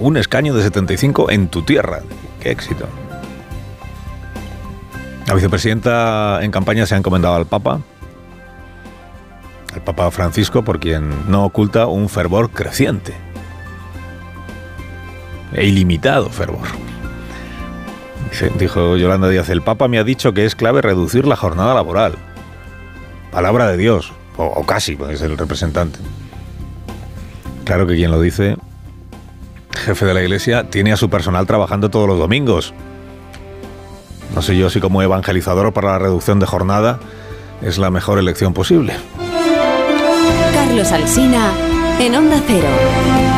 un 0.00 0.16
escaño 0.16 0.54
de 0.54 0.62
75 0.62 1.30
en 1.30 1.48
tu 1.48 1.62
tierra. 1.62 2.00
¡Qué 2.40 2.50
éxito! 2.50 2.86
La 5.26 5.34
vicepresidenta 5.34 6.40
en 6.42 6.50
campaña 6.50 6.86
se 6.86 6.94
ha 6.94 6.98
encomendado 6.98 7.36
al 7.36 7.46
Papa, 7.46 7.80
al 9.74 9.82
Papa 9.82 10.10
Francisco, 10.10 10.62
por 10.62 10.80
quien 10.80 11.30
no 11.30 11.44
oculta 11.44 11.86
un 11.86 12.08
fervor 12.08 12.50
creciente 12.50 13.14
e 15.52 15.66
ilimitado 15.66 16.28
fervor. 16.30 16.68
Dijo 18.58 18.96
Yolanda 18.96 19.28
Díaz, 19.28 19.48
el 19.48 19.62
Papa 19.62 19.88
me 19.88 19.98
ha 19.98 20.04
dicho 20.04 20.32
que 20.32 20.44
es 20.44 20.54
clave 20.54 20.82
reducir 20.82 21.26
la 21.26 21.36
jornada 21.36 21.74
laboral. 21.74 22.14
Palabra 23.32 23.68
de 23.68 23.76
Dios, 23.76 24.12
o, 24.36 24.64
casi, 24.64 24.96
pues 24.96 25.14
es 25.14 25.22
el 25.22 25.36
representante. 25.36 25.98
Claro 27.64 27.86
que 27.86 27.96
quien 27.96 28.10
lo 28.10 28.20
dice 28.20 28.56
jefe 29.80 30.04
de 30.04 30.14
la 30.14 30.22
iglesia, 30.22 30.64
tiene 30.70 30.92
a 30.92 30.96
su 30.96 31.10
personal 31.10 31.46
trabajando 31.46 31.90
todos 31.90 32.06
los 32.06 32.18
domingos. 32.18 32.74
No 34.34 34.42
sé 34.42 34.56
yo 34.56 34.70
si 34.70 34.80
como 34.80 35.02
evangelizador 35.02 35.72
para 35.72 35.92
la 35.92 35.98
reducción 35.98 36.38
de 36.38 36.46
jornada 36.46 37.00
es 37.62 37.78
la 37.78 37.90
mejor 37.90 38.18
elección 38.18 38.52
posible. 38.52 38.94
Carlos 40.70 40.92
Alsina 40.92 41.52
en 41.98 42.14
Onda 42.14 42.40
Cero. 42.46 43.29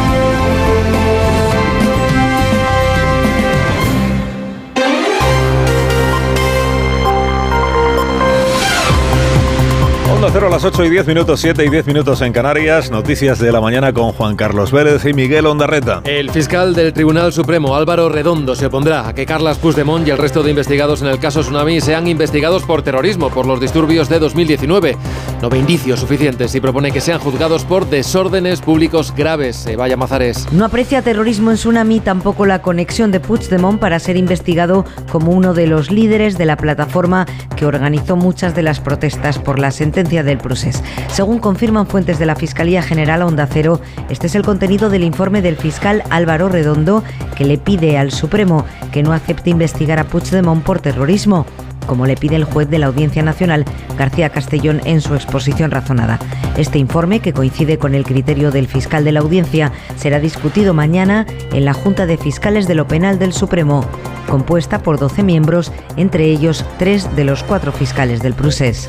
Onda 10.23 10.35
Cero 10.35 10.47
a 10.47 10.51
las 10.51 10.65
8 10.65 10.85
y 10.85 10.91
10 10.91 11.09
minutos, 11.09 11.41
7 11.41 11.65
y 11.65 11.69
10 11.69 11.85
minutos 11.89 12.23
en 12.23 12.33
Canarias. 12.33 12.93
Noticias 12.93 13.41
de 13.41 13.51
la 13.51 13.61
mañana 13.61 13.93
con 13.93 14.13
Juan 14.13 14.37
Carlos 14.37 14.71
Vélez 14.71 15.05
y 15.05 15.13
Miguel 15.15 15.47
Ondarreta. 15.47 16.01
El 16.05 16.31
fiscal 16.31 16.77
del 16.77 16.93
Tribunal 16.93 17.33
Supremo, 17.33 17.75
Álvaro 17.75 18.09
Redondo, 18.09 18.55
se 18.55 18.67
opondrá 18.67 19.09
a 19.09 19.15
que 19.15 19.27
Carlas 19.27 19.59
Puigdemont 19.59 20.07
y 20.07 20.13
el 20.13 20.19
resto 20.19 20.45
de 20.45 20.51
investigados 20.51 21.03
en 21.03 21.09
el 21.09 21.19
caso 21.19 21.41
Tsunami 21.41 21.81
sean 21.81 22.07
investigados 22.07 22.63
por 22.63 22.83
terrorismo 22.83 23.31
por 23.31 23.47
los 23.47 23.61
disturbios 23.61 24.09
de 24.09 24.21
2019. 24.21 24.97
No 25.41 25.51
ve 25.51 25.59
indicios 25.59 25.99
suficientes 25.99 26.55
y 26.55 26.61
propone 26.61 26.93
que 26.93 27.01
sean 27.01 27.19
juzgados 27.19 27.65
por 27.65 27.91
desórdenes 27.91 28.61
públicos 28.61 29.13
graves. 29.17 29.69
Vaya 29.77 29.97
Mazares. 29.97 30.47
No 30.53 30.67
aprecia 30.67 31.03
terrorismo 31.03 31.51
en 31.51 31.57
Tsunami, 31.57 31.99
tampoco 31.99 32.47
la 32.47 32.63
conexión 32.63 33.11
de 33.11 33.19
Puigdemont 33.19 33.81
para 33.81 33.99
ser 33.99 34.17
investigado 34.17 34.85
como 35.11 35.33
uno 35.33 35.53
de 35.53 35.67
los 35.67 35.91
líderes 35.91 36.39
de 36.39 36.47
la 36.47 36.57
plataforma 36.57 37.27
que 37.57 37.67
organizó 37.67 38.15
muchas 38.15 38.55
de 38.55 38.63
las 38.63 38.79
protestas 38.79 39.41
por 39.41 39.59
la 39.59 39.73
sentencia 39.73 40.12
de 40.13 40.23
del 40.23 40.37
procés. 40.37 40.83
Según 41.09 41.39
confirman 41.39 41.87
fuentes 41.87 42.19
de 42.19 42.27
la 42.27 42.37
Fiscalía 42.37 42.83
General 42.83 43.23
Onda 43.23 43.49
Cero, 43.51 43.81
este 44.11 44.27
es 44.27 44.35
el 44.35 44.43
contenido 44.43 44.91
del 44.91 45.05
informe 45.05 45.41
del 45.41 45.57
fiscal 45.57 46.03
Álvaro 46.11 46.51
Redondo 46.51 47.03
que 47.35 47.47
le 47.47 47.57
pide 47.57 47.97
al 47.97 48.13
Supremo 48.13 48.67
que 48.93 49.03
no 49.03 49.15
acepte 49.15 49.49
investigar 49.49 49.99
a 49.99 50.05
Puigdemont 50.05 50.63
por 50.63 50.81
terrorismo 50.81 51.47
como 51.87 52.07
le 52.07 52.17
pide 52.17 52.37
el 52.37 52.45
juez 52.45 52.69
de 52.69 52.79
la 52.79 52.87
Audiencia 52.87 53.23
Nacional, 53.23 53.65
García 53.99 54.31
Castellón, 54.31 54.81
en 54.85 55.01
su 55.01 55.15
exposición 55.15 55.71
razonada. 55.71 56.19
Este 56.57 56.79
informe, 56.79 57.21
que 57.21 57.33
coincide 57.33 57.79
con 57.79 57.95
el 57.95 58.05
criterio 58.05 58.51
del 58.51 58.69
fiscal 58.69 59.05
de 59.05 59.13
la 59.13 59.21
Audiencia, 59.21 59.73
será 59.97 60.21
discutido 60.21 60.75
mañana 60.75 61.27
en 61.53 61.65
la 61.65 61.75
Junta 61.75 62.07
de 62.07 62.17
Fiscales 62.17 62.69
de 62.69 62.77
lo 62.77 62.87
Penal 62.87 63.19
del 63.19 63.33
Supremo, 63.33 63.85
compuesta 64.29 64.83
por 64.83 64.99
12 64.99 65.23
miembros, 65.23 65.73
entre 65.97 66.27
ellos 66.27 66.65
tres 66.79 67.15
de 67.17 67.25
los 67.25 67.43
cuatro 67.43 67.73
fiscales 67.73 68.23
del 68.23 68.35
procés. 68.35 68.89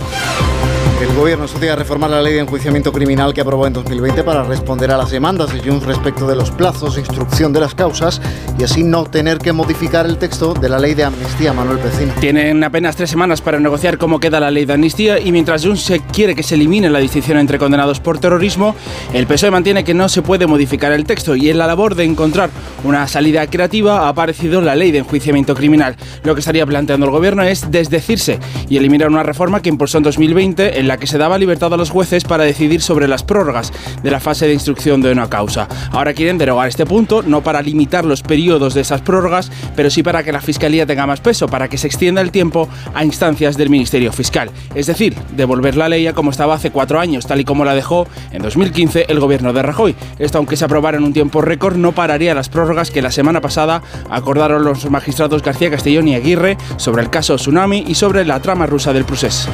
El 1.03 1.13
gobierno 1.15 1.43
estudia 1.43 1.75
reformar 1.75 2.11
la 2.11 2.21
ley 2.21 2.33
de 2.33 2.39
enjuiciamiento 2.39 2.93
criminal 2.93 3.33
que 3.33 3.41
aprobó 3.41 3.67
en 3.67 3.73
2020 3.73 4.23
para 4.23 4.43
responder 4.43 4.89
a 4.89 4.95
las 4.95 5.11
demandas 5.11 5.51
de 5.51 5.59
Junts 5.59 5.85
respecto 5.85 6.25
de 6.27 6.37
los 6.37 6.49
plazos 6.49 6.95
de 6.95 7.01
instrucción 7.01 7.51
de 7.51 7.59
las 7.59 7.75
causas 7.75 8.21
y 8.57 8.63
así 8.63 8.85
no 8.85 9.03
tener 9.03 9.39
que 9.39 9.51
modificar 9.51 10.05
el 10.05 10.17
texto 10.17 10.53
de 10.53 10.69
la 10.69 10.79
ley 10.79 10.93
de 10.93 11.03
amnistía. 11.03 11.51
Manuel 11.51 11.79
Pecina. 11.79 12.15
Tienen 12.21 12.63
apenas 12.63 12.95
tres 12.95 13.09
semanas 13.09 13.41
para 13.41 13.59
negociar 13.59 13.97
cómo 13.97 14.21
queda 14.21 14.39
la 14.39 14.49
ley 14.49 14.63
de 14.63 14.71
amnistía 14.75 15.19
y 15.19 15.33
mientras 15.33 15.65
Junts 15.65 15.81
se 15.81 15.99
quiere 15.99 16.35
que 16.35 16.43
se 16.43 16.55
elimine 16.55 16.89
la 16.89 16.99
distinción 16.99 17.37
entre 17.37 17.59
condenados 17.59 17.99
por 17.99 18.19
terrorismo, 18.19 18.73
el 19.13 19.27
PSOE 19.27 19.51
mantiene 19.51 19.83
que 19.83 19.93
no 19.93 20.07
se 20.07 20.21
puede 20.21 20.47
modificar 20.47 20.93
el 20.93 21.03
texto 21.03 21.35
y 21.35 21.49
en 21.49 21.57
la 21.57 21.67
labor 21.67 21.95
de 21.95 22.05
encontrar 22.05 22.49
una 22.85 23.09
salida 23.09 23.45
creativa 23.47 24.05
ha 24.05 24.07
aparecido 24.07 24.61
la 24.61 24.73
ley 24.73 24.91
de 24.91 24.99
enjuiciamiento 24.99 25.53
criminal. 25.53 25.97
Lo 26.23 26.33
que 26.33 26.39
estaría 26.39 26.65
planteando 26.65 27.07
el 27.07 27.11
gobierno 27.11 27.43
es 27.43 27.69
desdecirse 27.69 28.39
y 28.69 28.77
eliminar 28.77 29.09
una 29.09 29.23
reforma 29.23 29.61
que 29.61 29.67
impulsó 29.67 29.97
en 29.97 30.05
2020 30.05 30.79
en 30.79 30.87
la 30.87 30.92
que 30.97 31.07
se 31.07 31.17
daba 31.17 31.37
libertad 31.37 31.73
a 31.73 31.77
los 31.77 31.89
jueces 31.89 32.23
para 32.23 32.43
decidir 32.43 32.81
sobre 32.81 33.07
las 33.07 33.23
prórrogas 33.23 33.71
de 34.01 34.11
la 34.11 34.19
fase 34.19 34.47
de 34.47 34.53
instrucción 34.53 35.01
de 35.01 35.11
una 35.11 35.29
causa. 35.29 35.67
Ahora 35.91 36.13
quieren 36.13 36.37
derogar 36.37 36.67
este 36.67 36.85
punto, 36.85 37.23
no 37.23 37.41
para 37.41 37.61
limitar 37.61 38.05
los 38.05 38.21
periodos 38.21 38.73
de 38.73 38.81
esas 38.81 39.01
prórrogas, 39.01 39.51
pero 39.75 39.89
sí 39.89 40.03
para 40.03 40.23
que 40.23 40.31
la 40.31 40.41
Fiscalía 40.41 40.85
tenga 40.85 41.05
más 41.05 41.21
peso, 41.21 41.47
para 41.47 41.67
que 41.67 41.77
se 41.77 41.87
extienda 41.87 42.21
el 42.21 42.31
tiempo 42.31 42.67
a 42.93 43.03
instancias 43.03 43.57
del 43.57 43.69
Ministerio 43.69 44.11
Fiscal. 44.11 44.51
Es 44.75 44.87
decir, 44.87 45.15
devolver 45.35 45.75
la 45.75 45.89
ley 45.89 46.07
a 46.07 46.13
como 46.13 46.31
estaba 46.31 46.55
hace 46.55 46.71
cuatro 46.71 46.99
años, 46.99 47.25
tal 47.25 47.39
y 47.39 47.45
como 47.45 47.65
la 47.65 47.75
dejó 47.75 48.07
en 48.31 48.41
2015 48.41 49.05
el 49.09 49.19
gobierno 49.19 49.53
de 49.53 49.61
Rajoy. 49.61 49.95
Esto, 50.19 50.37
aunque 50.37 50.57
se 50.57 50.65
aprobara 50.65 50.97
en 50.97 51.03
un 51.03 51.13
tiempo 51.13 51.41
récord, 51.41 51.75
no 51.75 51.91
pararía 51.93 52.33
las 52.33 52.49
prórrogas 52.49 52.91
que 52.91 53.01
la 53.01 53.11
semana 53.11 53.41
pasada 53.41 53.81
acordaron 54.09 54.63
los 54.63 54.89
magistrados 54.89 55.41
García 55.41 55.71
Castellón 55.71 56.07
y 56.07 56.15
Aguirre 56.15 56.57
sobre 56.77 57.01
el 57.01 57.09
caso 57.09 57.35
Tsunami 57.35 57.83
y 57.87 57.95
sobre 57.95 58.25
la 58.25 58.41
trama 58.41 58.65
rusa 58.65 58.93
del 58.93 59.05
procés. 59.05 59.47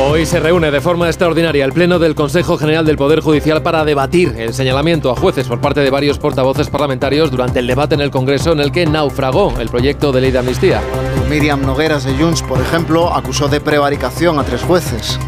Hoy 0.00 0.26
se 0.26 0.40
reúne 0.40 0.70
de 0.70 0.80
forma 0.80 1.06
extraordinaria 1.06 1.64
el 1.64 1.72
Pleno 1.72 1.98
del 1.98 2.14
Consejo 2.14 2.56
General 2.56 2.84
del 2.84 2.96
Poder 2.96 3.20
Judicial 3.20 3.62
para 3.62 3.84
debatir 3.84 4.34
el 4.36 4.54
señalamiento 4.54 5.10
a 5.10 5.16
jueces 5.16 5.46
por 5.46 5.60
parte 5.60 5.80
de 5.80 5.90
varios 5.90 6.18
portavoces 6.18 6.68
parlamentarios 6.70 7.30
durante 7.30 7.58
el 7.58 7.66
debate 7.66 7.94
en 7.94 8.00
el 8.00 8.10
Congreso 8.10 8.52
en 8.52 8.60
el 8.60 8.72
que 8.72 8.86
naufragó 8.86 9.54
el 9.60 9.68
proyecto 9.68 10.10
de 10.12 10.20
ley 10.20 10.30
de 10.30 10.38
amnistía. 10.38 10.80
Miriam 11.28 11.62
Nogueras 11.62 12.04
de 12.04 12.14
Junts, 12.14 12.42
por 12.42 12.60
ejemplo, 12.60 13.14
acusó 13.14 13.48
de 13.48 13.60
prevaricación 13.60 14.38
a 14.38 14.44
tres 14.44 14.62
jueces. 14.62 15.18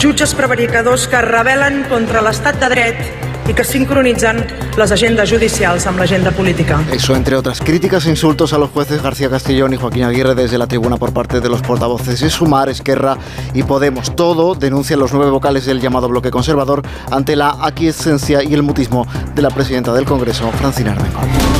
Jutges 0.00 0.34
prevaricadors 0.34 1.08
que 1.10 1.18
rebel·len 1.20 1.82
contra 1.90 2.22
l'estat 2.24 2.56
de 2.62 2.68
dret 2.72 3.29
i 3.50 3.54
que 3.54 3.64
sincronitzen 3.66 4.38
les 4.78 4.92
agendes 4.94 5.30
judicials 5.30 5.86
amb 5.90 5.98
l'agenda 5.98 6.30
política. 6.30 6.78
Eso, 6.92 7.16
entre 7.16 7.36
otras 7.36 7.60
críticas 7.60 8.06
e 8.06 8.10
insultos 8.10 8.52
a 8.52 8.58
los 8.58 8.70
jueces 8.70 9.02
García 9.02 9.28
Castellón 9.28 9.74
y 9.74 9.76
Joaquín 9.76 10.04
Aguirre 10.04 10.34
desde 10.34 10.56
la 10.56 10.66
tribuna 10.66 10.96
por 10.96 11.12
parte 11.12 11.40
de 11.40 11.48
los 11.48 11.60
portavoces 11.62 12.20
de 12.20 12.30
Sumar, 12.30 12.68
Esquerra 12.68 13.18
y 13.52 13.64
Podemos. 13.64 14.14
Todo 14.14 14.54
denuncian 14.54 15.00
los 15.00 15.12
nueve 15.12 15.30
vocales 15.30 15.66
del 15.66 15.80
llamado 15.80 16.08
bloque 16.08 16.30
conservador 16.30 16.82
ante 17.10 17.34
la 17.34 17.56
aquiescencia 17.60 18.42
y 18.42 18.54
el 18.54 18.62
mutismo 18.62 19.06
de 19.34 19.42
la 19.42 19.50
presidenta 19.50 19.92
del 19.92 20.04
Congreso, 20.04 20.50
Francina 20.52 20.92
Armengol. 20.92 21.59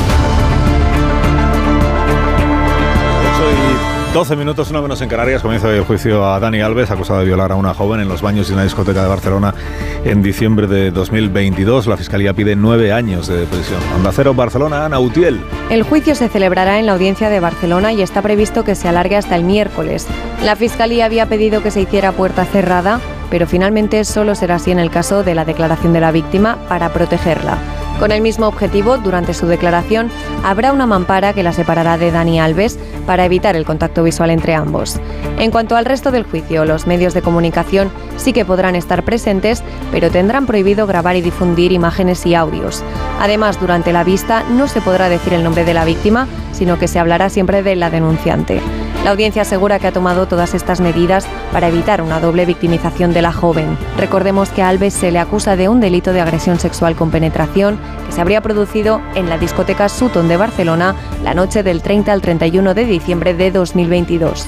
12 4.13 4.35
minutos, 4.35 4.69
una 4.69 4.81
menos 4.81 5.01
en 5.01 5.07
Canarias. 5.07 5.41
Comienza 5.41 5.69
el 5.69 5.83
juicio 5.83 6.25
a 6.25 6.37
Dani 6.41 6.59
Alves, 6.59 6.91
acusado 6.91 7.19
de 7.19 7.25
violar 7.25 7.53
a 7.53 7.55
una 7.55 7.73
joven 7.73 8.01
en 8.01 8.09
los 8.09 8.21
baños 8.21 8.49
de 8.49 8.55
una 8.55 8.63
discoteca 8.63 9.01
de 9.01 9.07
Barcelona 9.07 9.55
en 10.03 10.21
diciembre 10.21 10.67
de 10.67 10.91
2022. 10.91 11.87
La 11.87 11.95
fiscalía 11.95 12.33
pide 12.33 12.57
nueve 12.57 12.91
años 12.91 13.27
de 13.27 13.45
prisión. 13.45 13.79
Onda 13.95 14.11
Cero, 14.13 14.33
Barcelona, 14.33 14.83
Ana 14.83 14.99
Utiel. 14.99 15.39
El 15.69 15.83
juicio 15.83 16.13
se 16.13 16.27
celebrará 16.27 16.77
en 16.77 16.87
la 16.87 16.91
audiencia 16.91 17.29
de 17.29 17.39
Barcelona 17.39 17.93
y 17.93 18.01
está 18.01 18.21
previsto 18.21 18.65
que 18.65 18.75
se 18.75 18.89
alargue 18.89 19.15
hasta 19.15 19.37
el 19.37 19.45
miércoles. 19.45 20.07
La 20.43 20.57
fiscalía 20.57 21.05
había 21.05 21.27
pedido 21.27 21.63
que 21.63 21.71
se 21.71 21.79
hiciera 21.79 22.11
puerta 22.11 22.43
cerrada, 22.43 22.99
pero 23.29 23.47
finalmente 23.47 24.03
solo 24.03 24.35
será 24.35 24.55
así 24.55 24.71
en 24.71 24.79
el 24.79 24.91
caso 24.91 25.23
de 25.23 25.35
la 25.35 25.45
declaración 25.45 25.93
de 25.93 26.01
la 26.01 26.11
víctima 26.11 26.57
para 26.67 26.89
protegerla. 26.89 27.59
Con 28.01 28.11
el 28.11 28.21
mismo 28.21 28.47
objetivo, 28.47 28.97
durante 28.97 29.35
su 29.35 29.45
declaración, 29.45 30.09
habrá 30.43 30.73
una 30.73 30.87
mampara 30.87 31.33
que 31.33 31.43
la 31.43 31.53
separará 31.53 31.99
de 31.99 32.09
Dani 32.09 32.39
Alves 32.39 32.79
para 33.05 33.25
evitar 33.25 33.55
el 33.55 33.63
contacto 33.63 34.01
visual 34.01 34.31
entre 34.31 34.55
ambos. 34.55 34.99
En 35.37 35.51
cuanto 35.51 35.75
al 35.75 35.85
resto 35.85 36.09
del 36.09 36.23
juicio, 36.23 36.65
los 36.65 36.87
medios 36.87 37.13
de 37.13 37.21
comunicación 37.21 37.91
sí 38.17 38.33
que 38.33 38.43
podrán 38.43 38.75
estar 38.75 39.03
presentes, 39.03 39.61
pero 39.91 40.09
tendrán 40.09 40.47
prohibido 40.47 40.87
grabar 40.87 41.15
y 41.15 41.21
difundir 41.21 41.71
imágenes 41.71 42.25
y 42.25 42.33
audios. 42.33 42.83
Además, 43.19 43.59
durante 43.59 43.93
la 43.93 44.03
vista 44.03 44.45
no 44.49 44.67
se 44.67 44.81
podrá 44.81 45.07
decir 45.07 45.33
el 45.33 45.43
nombre 45.43 45.63
de 45.63 45.75
la 45.75 45.85
víctima, 45.85 46.27
sino 46.53 46.79
que 46.79 46.87
se 46.87 46.97
hablará 46.97 47.29
siempre 47.29 47.61
de 47.61 47.75
la 47.75 47.91
denunciante. 47.91 48.61
La 49.03 49.09
audiencia 49.09 49.41
asegura 49.41 49.79
que 49.79 49.87
ha 49.87 49.91
tomado 49.91 50.27
todas 50.27 50.53
estas 50.53 50.79
medidas 50.79 51.25
para 51.51 51.69
evitar 51.69 52.03
una 52.03 52.19
doble 52.19 52.45
victimización 52.45 53.13
de 53.13 53.23
la 53.23 53.31
joven. 53.31 53.75
Recordemos 53.97 54.49
que 54.49 54.61
a 54.61 54.69
Alves 54.69 54.93
se 54.93 55.11
le 55.11 55.17
acusa 55.17 55.55
de 55.55 55.69
un 55.69 55.79
delito 55.79 56.13
de 56.13 56.21
agresión 56.21 56.59
sexual 56.59 56.95
con 56.95 57.09
penetración 57.09 57.79
que 58.05 58.11
se 58.11 58.21
habría 58.21 58.41
producido 58.41 59.01
en 59.15 59.29
la 59.29 59.37
discoteca 59.37 59.89
Sutton 59.89 60.27
de 60.27 60.37
Barcelona 60.37 60.95
la 61.23 61.33
noche 61.33 61.63
del 61.63 61.81
30 61.81 62.11
al 62.11 62.21
31 62.21 62.73
de 62.73 62.85
diciembre 62.85 63.33
de 63.33 63.51
2022. 63.51 64.47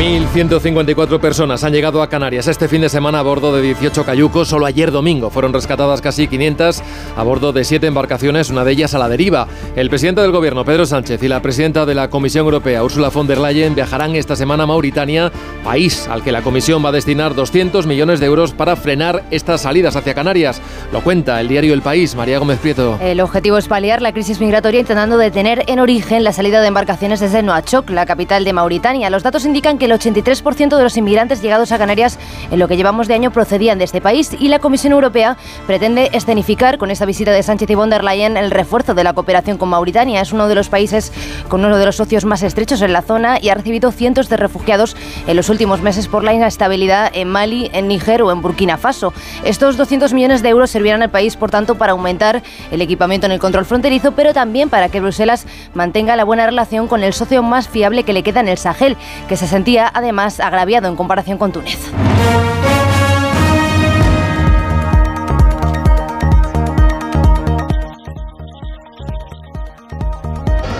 1.154 0.00 1.20
personas 1.20 1.62
han 1.62 1.74
llegado 1.74 2.00
a 2.00 2.08
Canarias 2.08 2.46
este 2.46 2.68
fin 2.68 2.80
de 2.80 2.88
semana 2.88 3.18
a 3.18 3.22
bordo 3.22 3.54
de 3.54 3.60
18 3.60 4.06
cayucos. 4.06 4.48
Solo 4.48 4.64
ayer 4.64 4.92
domingo 4.92 5.28
fueron 5.28 5.52
rescatadas 5.52 6.00
casi 6.00 6.26
500 6.26 6.82
a 7.18 7.22
bordo 7.22 7.52
de 7.52 7.64
siete 7.64 7.86
embarcaciones, 7.86 8.48
una 8.48 8.64
de 8.64 8.72
ellas 8.72 8.94
a 8.94 8.98
la 8.98 9.10
deriva. 9.10 9.46
El 9.76 9.90
presidente 9.90 10.22
del 10.22 10.32
gobierno, 10.32 10.64
Pedro 10.64 10.86
Sánchez, 10.86 11.22
y 11.22 11.28
la 11.28 11.42
presidenta 11.42 11.84
de 11.84 11.94
la 11.94 12.08
Comisión 12.08 12.46
Europea, 12.46 12.82
Ursula 12.82 13.10
von 13.10 13.26
der 13.26 13.36
Leyen, 13.36 13.74
viajarán 13.74 14.16
esta 14.16 14.36
semana 14.36 14.62
a 14.62 14.66
Mauritania, 14.66 15.30
país 15.62 16.08
al 16.08 16.22
que 16.22 16.32
la 16.32 16.40
Comisión 16.40 16.82
va 16.82 16.88
a 16.88 16.92
destinar 16.92 17.34
200 17.34 17.86
millones 17.86 18.20
de 18.20 18.26
euros 18.26 18.52
para 18.52 18.76
frenar 18.76 19.24
estas 19.30 19.60
salidas 19.60 19.96
hacia 19.96 20.14
Canarias. 20.14 20.62
Lo 20.94 21.02
cuenta 21.02 21.38
el 21.42 21.48
diario 21.48 21.74
El 21.74 21.82
País, 21.82 22.14
María 22.14 22.38
Gómez 22.38 22.58
Prieto. 22.58 22.98
El 23.02 23.20
objetivo 23.20 23.58
es 23.58 23.68
paliar 23.68 24.00
la 24.00 24.14
crisis 24.14 24.40
migratoria 24.40 24.80
intentando 24.80 25.18
detener 25.18 25.64
en 25.66 25.78
origen 25.78 26.24
la 26.24 26.32
salida 26.32 26.62
de 26.62 26.68
embarcaciones 26.68 27.20
desde 27.20 27.42
Noachok, 27.42 27.90
la 27.90 28.06
capital 28.06 28.44
de 28.44 28.54
Mauritania. 28.54 29.10
Los 29.10 29.22
datos 29.22 29.44
indican 29.44 29.76
que 29.76 29.89
el 29.90 29.98
83% 29.98 30.76
de 30.76 30.82
los 30.82 30.96
inmigrantes 30.96 31.42
llegados 31.42 31.72
a 31.72 31.78
Canarias 31.78 32.18
en 32.50 32.58
lo 32.58 32.68
que 32.68 32.76
llevamos 32.76 33.08
de 33.08 33.14
año 33.14 33.30
procedían 33.30 33.78
de 33.78 33.84
este 33.84 34.00
país 34.00 34.30
y 34.38 34.48
la 34.48 34.58
Comisión 34.58 34.92
Europea 34.92 35.36
pretende 35.66 36.10
escenificar 36.12 36.78
con 36.78 36.90
esta 36.90 37.06
visita 37.06 37.32
de 37.32 37.42
Sánchez 37.42 37.70
y 37.70 37.74
von 37.74 37.90
der 37.90 38.04
Leyen 38.04 38.36
el 38.36 38.50
refuerzo 38.50 38.94
de 38.94 39.04
la 39.04 39.12
cooperación 39.12 39.58
con 39.58 39.68
Mauritania. 39.68 40.20
Es 40.20 40.32
uno 40.32 40.48
de 40.48 40.54
los 40.54 40.68
países 40.68 41.12
con 41.48 41.64
uno 41.64 41.78
de 41.78 41.86
los 41.86 41.96
socios 41.96 42.24
más 42.24 42.42
estrechos 42.42 42.82
en 42.82 42.92
la 42.92 43.02
zona 43.02 43.38
y 43.40 43.48
ha 43.48 43.54
recibido 43.54 43.90
cientos 43.92 44.28
de 44.28 44.36
refugiados 44.36 44.96
en 45.26 45.36
los 45.36 45.48
últimos 45.48 45.82
meses 45.82 46.08
por 46.08 46.24
la 46.24 46.32
inestabilidad 46.32 47.10
en 47.14 47.28
Mali, 47.28 47.70
en 47.72 47.88
Níger 47.88 48.22
o 48.22 48.32
en 48.32 48.42
Burkina 48.42 48.76
Faso. 48.76 49.12
Estos 49.44 49.76
200 49.76 50.12
millones 50.12 50.42
de 50.42 50.50
euros 50.50 50.70
servirán 50.70 51.02
al 51.02 51.10
país, 51.10 51.36
por 51.36 51.50
tanto, 51.50 51.76
para 51.76 51.92
aumentar 51.92 52.42
el 52.70 52.80
equipamiento 52.80 53.26
en 53.26 53.32
el 53.32 53.40
control 53.40 53.64
fronterizo, 53.64 54.12
pero 54.12 54.32
también 54.32 54.68
para 54.68 54.88
que 54.88 55.00
Bruselas 55.00 55.46
mantenga 55.74 56.16
la 56.16 56.24
buena 56.24 56.46
relación 56.46 56.88
con 56.88 57.02
el 57.02 57.12
socio 57.12 57.42
más 57.42 57.68
fiable 57.68 58.04
que 58.04 58.12
le 58.12 58.22
queda 58.22 58.40
en 58.40 58.48
el 58.48 58.58
Sahel, 58.58 58.96
que 59.28 59.36
se 59.36 59.46
sentía 59.46 59.79
además 59.88 60.40
agraviado 60.40 60.88
en 60.88 60.96
comparación 60.96 61.38
con 61.38 61.52
Túnez. 61.52 61.78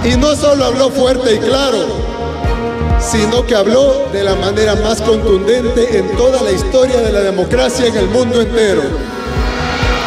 Y 0.02 0.16
no 0.16 0.34
solo 0.34 0.64
habló 0.64 0.90
fuerte 0.90 1.34
y 1.34 1.38
claro, 1.38 1.86
sino 2.98 3.46
que 3.46 3.54
habló 3.54 4.08
de 4.12 4.24
la 4.24 4.34
manera 4.34 4.74
más 4.76 5.02
contundente 5.02 5.98
en 5.98 6.16
toda 6.16 6.42
la 6.42 6.52
historia 6.52 7.00
de 7.00 7.12
la 7.12 7.20
democracia 7.20 7.86
en 7.86 7.96
el 7.96 8.08
mundo 8.08 8.40
entero. 8.40 8.82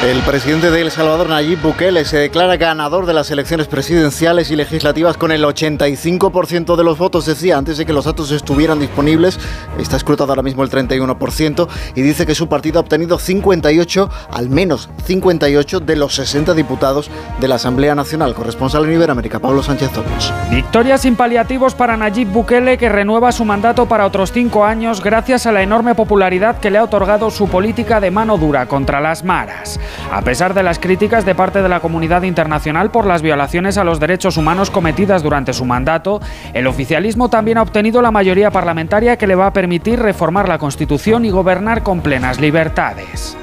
El 0.04 0.20
presidente 0.20 0.70
de 0.70 0.82
El 0.82 0.92
Salvador, 0.92 1.30
Nayib 1.30 1.62
Bukele, 1.62 2.04
se 2.04 2.18
declara 2.18 2.58
ganador 2.58 3.06
de 3.06 3.14
las 3.14 3.32
elecciones 3.32 3.68
presidenciales 3.68 4.52
y 4.52 4.58
legislativas 4.58 5.16
con 5.16 5.32
el 5.32 5.46
85% 5.46 6.76
de 6.76 6.84
los 6.84 6.98
votos, 6.98 7.26
decía 7.26 7.58
antes 7.58 7.78
de 7.78 7.86
que 7.86 7.94
los 7.94 8.04
datos 8.04 8.30
estuvieran 8.32 8.80
disponibles. 8.80 9.40
Está 9.80 9.96
escrutado 9.96 10.34
ahora 10.34 10.42
mismo 10.42 10.62
el 10.62 10.70
31% 10.70 11.70
y 11.96 12.02
dice 12.02 12.26
que 12.26 12.36
su 12.36 12.50
partido 12.50 12.80
ha 12.80 12.82
obtenido 12.82 13.18
58, 13.18 14.10
al 14.30 14.50
menos 14.50 14.90
58 15.06 15.80
de 15.80 15.96
los 15.96 16.16
60 16.16 16.54
diputados 16.54 17.10
de 17.40 17.48
la 17.48 17.56
Asamblea 17.56 17.96
Nacional. 17.96 18.34
Corresponsal 18.34 18.84
en 18.84 18.96
Iberoamérica, 18.96 19.40
Pablo 19.40 19.64
Sánchez 19.64 19.92
Zopos. 19.94 20.34
Victoria 20.52 20.98
sin 20.98 21.16
paliativos 21.16 21.76
para 21.76 21.96
Nayib 21.96 22.28
Bukele, 22.28 22.78
que 22.78 22.90
renueva 22.90 23.32
su 23.32 23.46
mandato 23.46 23.86
para 23.86 24.06
otros 24.06 24.34
cinco 24.34 24.66
años 24.66 25.02
gracias 25.02 25.46
a 25.46 25.54
la 25.54 25.62
enorme 25.62 25.96
popularidad 25.96 26.60
que 26.60 26.72
le 26.72 26.80
ha 26.80 26.84
otorgado 26.84 27.32
su 27.32 27.48
política 27.48 28.02
de 28.02 28.12
mano 28.12 28.38
dura 28.38 28.66
contra 28.66 29.00
las 29.00 29.24
maras. 29.24 29.80
A 30.12 30.22
pesar 30.22 30.54
de 30.54 30.64
las 30.64 30.80
críticas 30.80 31.26
de 31.26 31.36
parte 31.36 31.62
de 31.62 31.70
la 31.70 31.80
comunidad 31.80 32.24
internacional 32.24 32.92
por 32.92 33.06
las 33.06 33.22
violaciones 33.22 33.78
a 33.78 33.84
los 33.84 34.00
derechos 34.00 34.38
humanos 34.38 34.70
cometidas 34.70 35.24
durante 35.24 35.54
su 35.54 35.66
mandato, 35.66 36.22
el 36.54 36.68
oficialismo 36.68 37.30
también 37.30 37.58
ha 37.58 37.62
obtenido 37.62 38.02
la 38.02 38.12
mayoría 38.12 38.52
parlamentaria 38.52 39.18
que 39.18 39.28
le 39.28 39.36
va 39.36 39.48
a 39.48 39.54
permitir 39.54 40.00
reformar 40.00 40.48
la 40.48 40.58
Constitución 40.58 41.26
y 41.26 41.30
gobernar 41.30 41.84
con 41.84 42.02
plenas 42.02 42.40
libertades. 42.40 43.38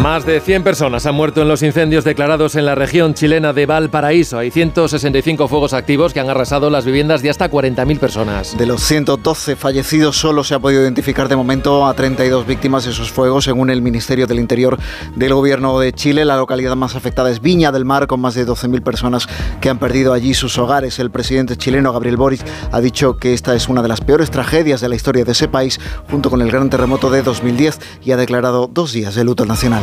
Más 0.00 0.26
de 0.26 0.40
100 0.40 0.64
personas 0.64 1.06
han 1.06 1.14
muerto 1.14 1.42
en 1.42 1.48
los 1.48 1.62
incendios 1.62 2.02
declarados 2.02 2.56
en 2.56 2.64
la 2.64 2.74
región 2.74 3.14
chilena 3.14 3.52
de 3.52 3.66
Valparaíso. 3.66 4.38
Hay 4.38 4.50
165 4.50 5.46
fuegos 5.48 5.74
activos 5.74 6.12
que 6.12 6.20
han 6.20 6.30
arrasado 6.30 6.70
las 6.70 6.84
viviendas 6.84 7.22
de 7.22 7.30
hasta 7.30 7.50
40.000 7.50 7.98
personas. 7.98 8.56
De 8.56 8.66
los 8.66 8.82
112 8.82 9.54
fallecidos, 9.54 10.16
solo 10.16 10.44
se 10.44 10.54
ha 10.54 10.58
podido 10.58 10.82
identificar 10.82 11.28
de 11.28 11.36
momento 11.36 11.86
a 11.86 11.94
32 11.94 12.46
víctimas 12.46 12.84
de 12.84 12.90
esos 12.90 13.12
fuegos, 13.12 13.44
según 13.44 13.70
el 13.70 13.82
Ministerio 13.82 14.26
del 14.26 14.38
Interior 14.38 14.78
del 15.14 15.34
Gobierno 15.34 15.78
de 15.78 15.92
Chile. 15.92 16.24
La 16.24 16.36
localidad 16.36 16.74
más 16.74 16.96
afectada 16.96 17.30
es 17.30 17.40
Viña 17.40 17.70
del 17.70 17.84
Mar, 17.84 18.06
con 18.06 18.20
más 18.20 18.34
de 18.34 18.46
12.000 18.46 18.82
personas 18.82 19.28
que 19.60 19.68
han 19.68 19.78
perdido 19.78 20.12
allí 20.12 20.34
sus 20.34 20.58
hogares. 20.58 20.98
El 20.98 21.10
presidente 21.10 21.56
chileno, 21.56 21.92
Gabriel 21.92 22.16
Boric, 22.16 22.40
ha 22.72 22.80
dicho 22.80 23.18
que 23.18 23.34
esta 23.34 23.54
es 23.54 23.68
una 23.68 23.82
de 23.82 23.88
las 23.88 24.00
peores 24.00 24.30
tragedias 24.30 24.80
de 24.80 24.88
la 24.88 24.96
historia 24.96 25.24
de 25.24 25.32
ese 25.32 25.48
país, 25.48 25.78
junto 26.10 26.30
con 26.30 26.40
el 26.40 26.50
gran 26.50 26.70
terremoto 26.70 27.10
de 27.10 27.22
2010, 27.22 27.78
y 28.04 28.12
ha 28.12 28.16
declarado 28.16 28.68
dos 28.72 28.92
días 28.92 29.14
de 29.14 29.24
luto 29.24 29.44
nacional. 29.44 29.81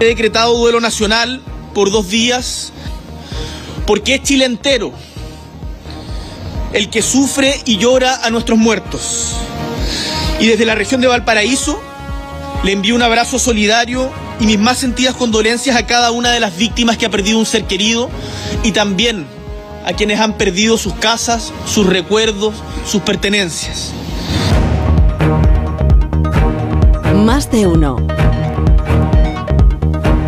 He 0.00 0.04
decretado 0.04 0.56
duelo 0.56 0.80
nacional 0.80 1.42
por 1.74 1.90
dos 1.90 2.08
días 2.08 2.72
porque 3.86 4.14
es 4.14 4.22
Chile 4.22 4.44
entero 4.44 4.92
el 6.72 6.90
que 6.90 7.02
sufre 7.02 7.60
y 7.64 7.78
llora 7.78 8.20
a 8.24 8.30
nuestros 8.30 8.58
muertos. 8.58 9.34
Y 10.40 10.48
desde 10.48 10.64
la 10.66 10.74
región 10.74 11.00
de 11.00 11.06
Valparaíso 11.06 11.80
le 12.64 12.72
envío 12.72 12.96
un 12.96 13.02
abrazo 13.02 13.38
solidario 13.38 14.10
y 14.40 14.46
mis 14.46 14.58
más 14.58 14.78
sentidas 14.78 15.14
condolencias 15.14 15.76
a 15.76 15.86
cada 15.86 16.10
una 16.10 16.32
de 16.32 16.40
las 16.40 16.56
víctimas 16.56 16.96
que 16.96 17.06
ha 17.06 17.10
perdido 17.10 17.38
un 17.38 17.46
ser 17.46 17.64
querido 17.64 18.10
y 18.64 18.72
también 18.72 19.26
a 19.86 19.92
quienes 19.92 20.18
han 20.18 20.36
perdido 20.36 20.76
sus 20.76 20.94
casas, 20.94 21.52
sus 21.66 21.86
recuerdos, 21.86 22.54
sus 22.86 23.02
pertenencias. 23.02 23.92
Más 27.14 27.50
de 27.50 27.66
uno 27.66 28.04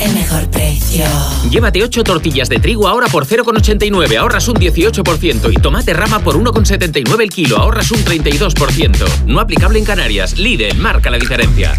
el 0.00 0.14
mejor 0.14 0.48
precio. 0.50 1.04
Llévate 1.50 1.82
8 1.82 2.04
tortillas 2.04 2.48
de 2.48 2.58
trigo 2.58 2.88
ahora 2.88 3.06
por 3.08 3.26
0,89, 3.26 4.16
ahorras 4.16 4.48
un 4.48 4.56
18%. 4.56 5.52
Y 5.52 5.56
tomate 5.56 5.92
rama 5.92 6.20
por 6.20 6.36
1,79 6.36 7.22
el 7.22 7.30
kilo, 7.30 7.58
ahorras 7.58 7.90
un 7.90 8.04
32%. 8.04 9.24
No 9.26 9.40
aplicable 9.40 9.78
en 9.78 9.84
Canarias. 9.84 10.38
Lidl 10.38 10.76
marca 10.78 11.10
la 11.10 11.18
diferencia. 11.18 11.78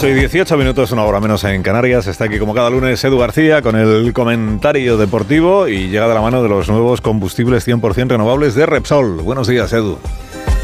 8 0.00 0.08
y 0.08 0.14
18 0.14 0.56
minutos, 0.56 0.92
una 0.92 1.04
hora 1.04 1.20
menos 1.20 1.44
en 1.44 1.62
Canarias. 1.62 2.06
Está 2.06 2.24
aquí 2.24 2.38
como 2.38 2.54
cada 2.54 2.70
lunes 2.70 3.04
Edu 3.04 3.18
García 3.18 3.60
con 3.60 3.76
el 3.76 4.14
comentario 4.14 4.96
deportivo 4.96 5.68
y 5.68 5.88
llega 5.88 6.08
de 6.08 6.14
la 6.14 6.22
mano 6.22 6.42
de 6.42 6.48
los 6.48 6.70
nuevos 6.70 7.02
combustibles 7.02 7.68
100% 7.68 8.08
renovables 8.08 8.54
de 8.54 8.64
Repsol. 8.64 9.20
Buenos 9.20 9.46
días, 9.46 9.70
Edu. 9.74 9.98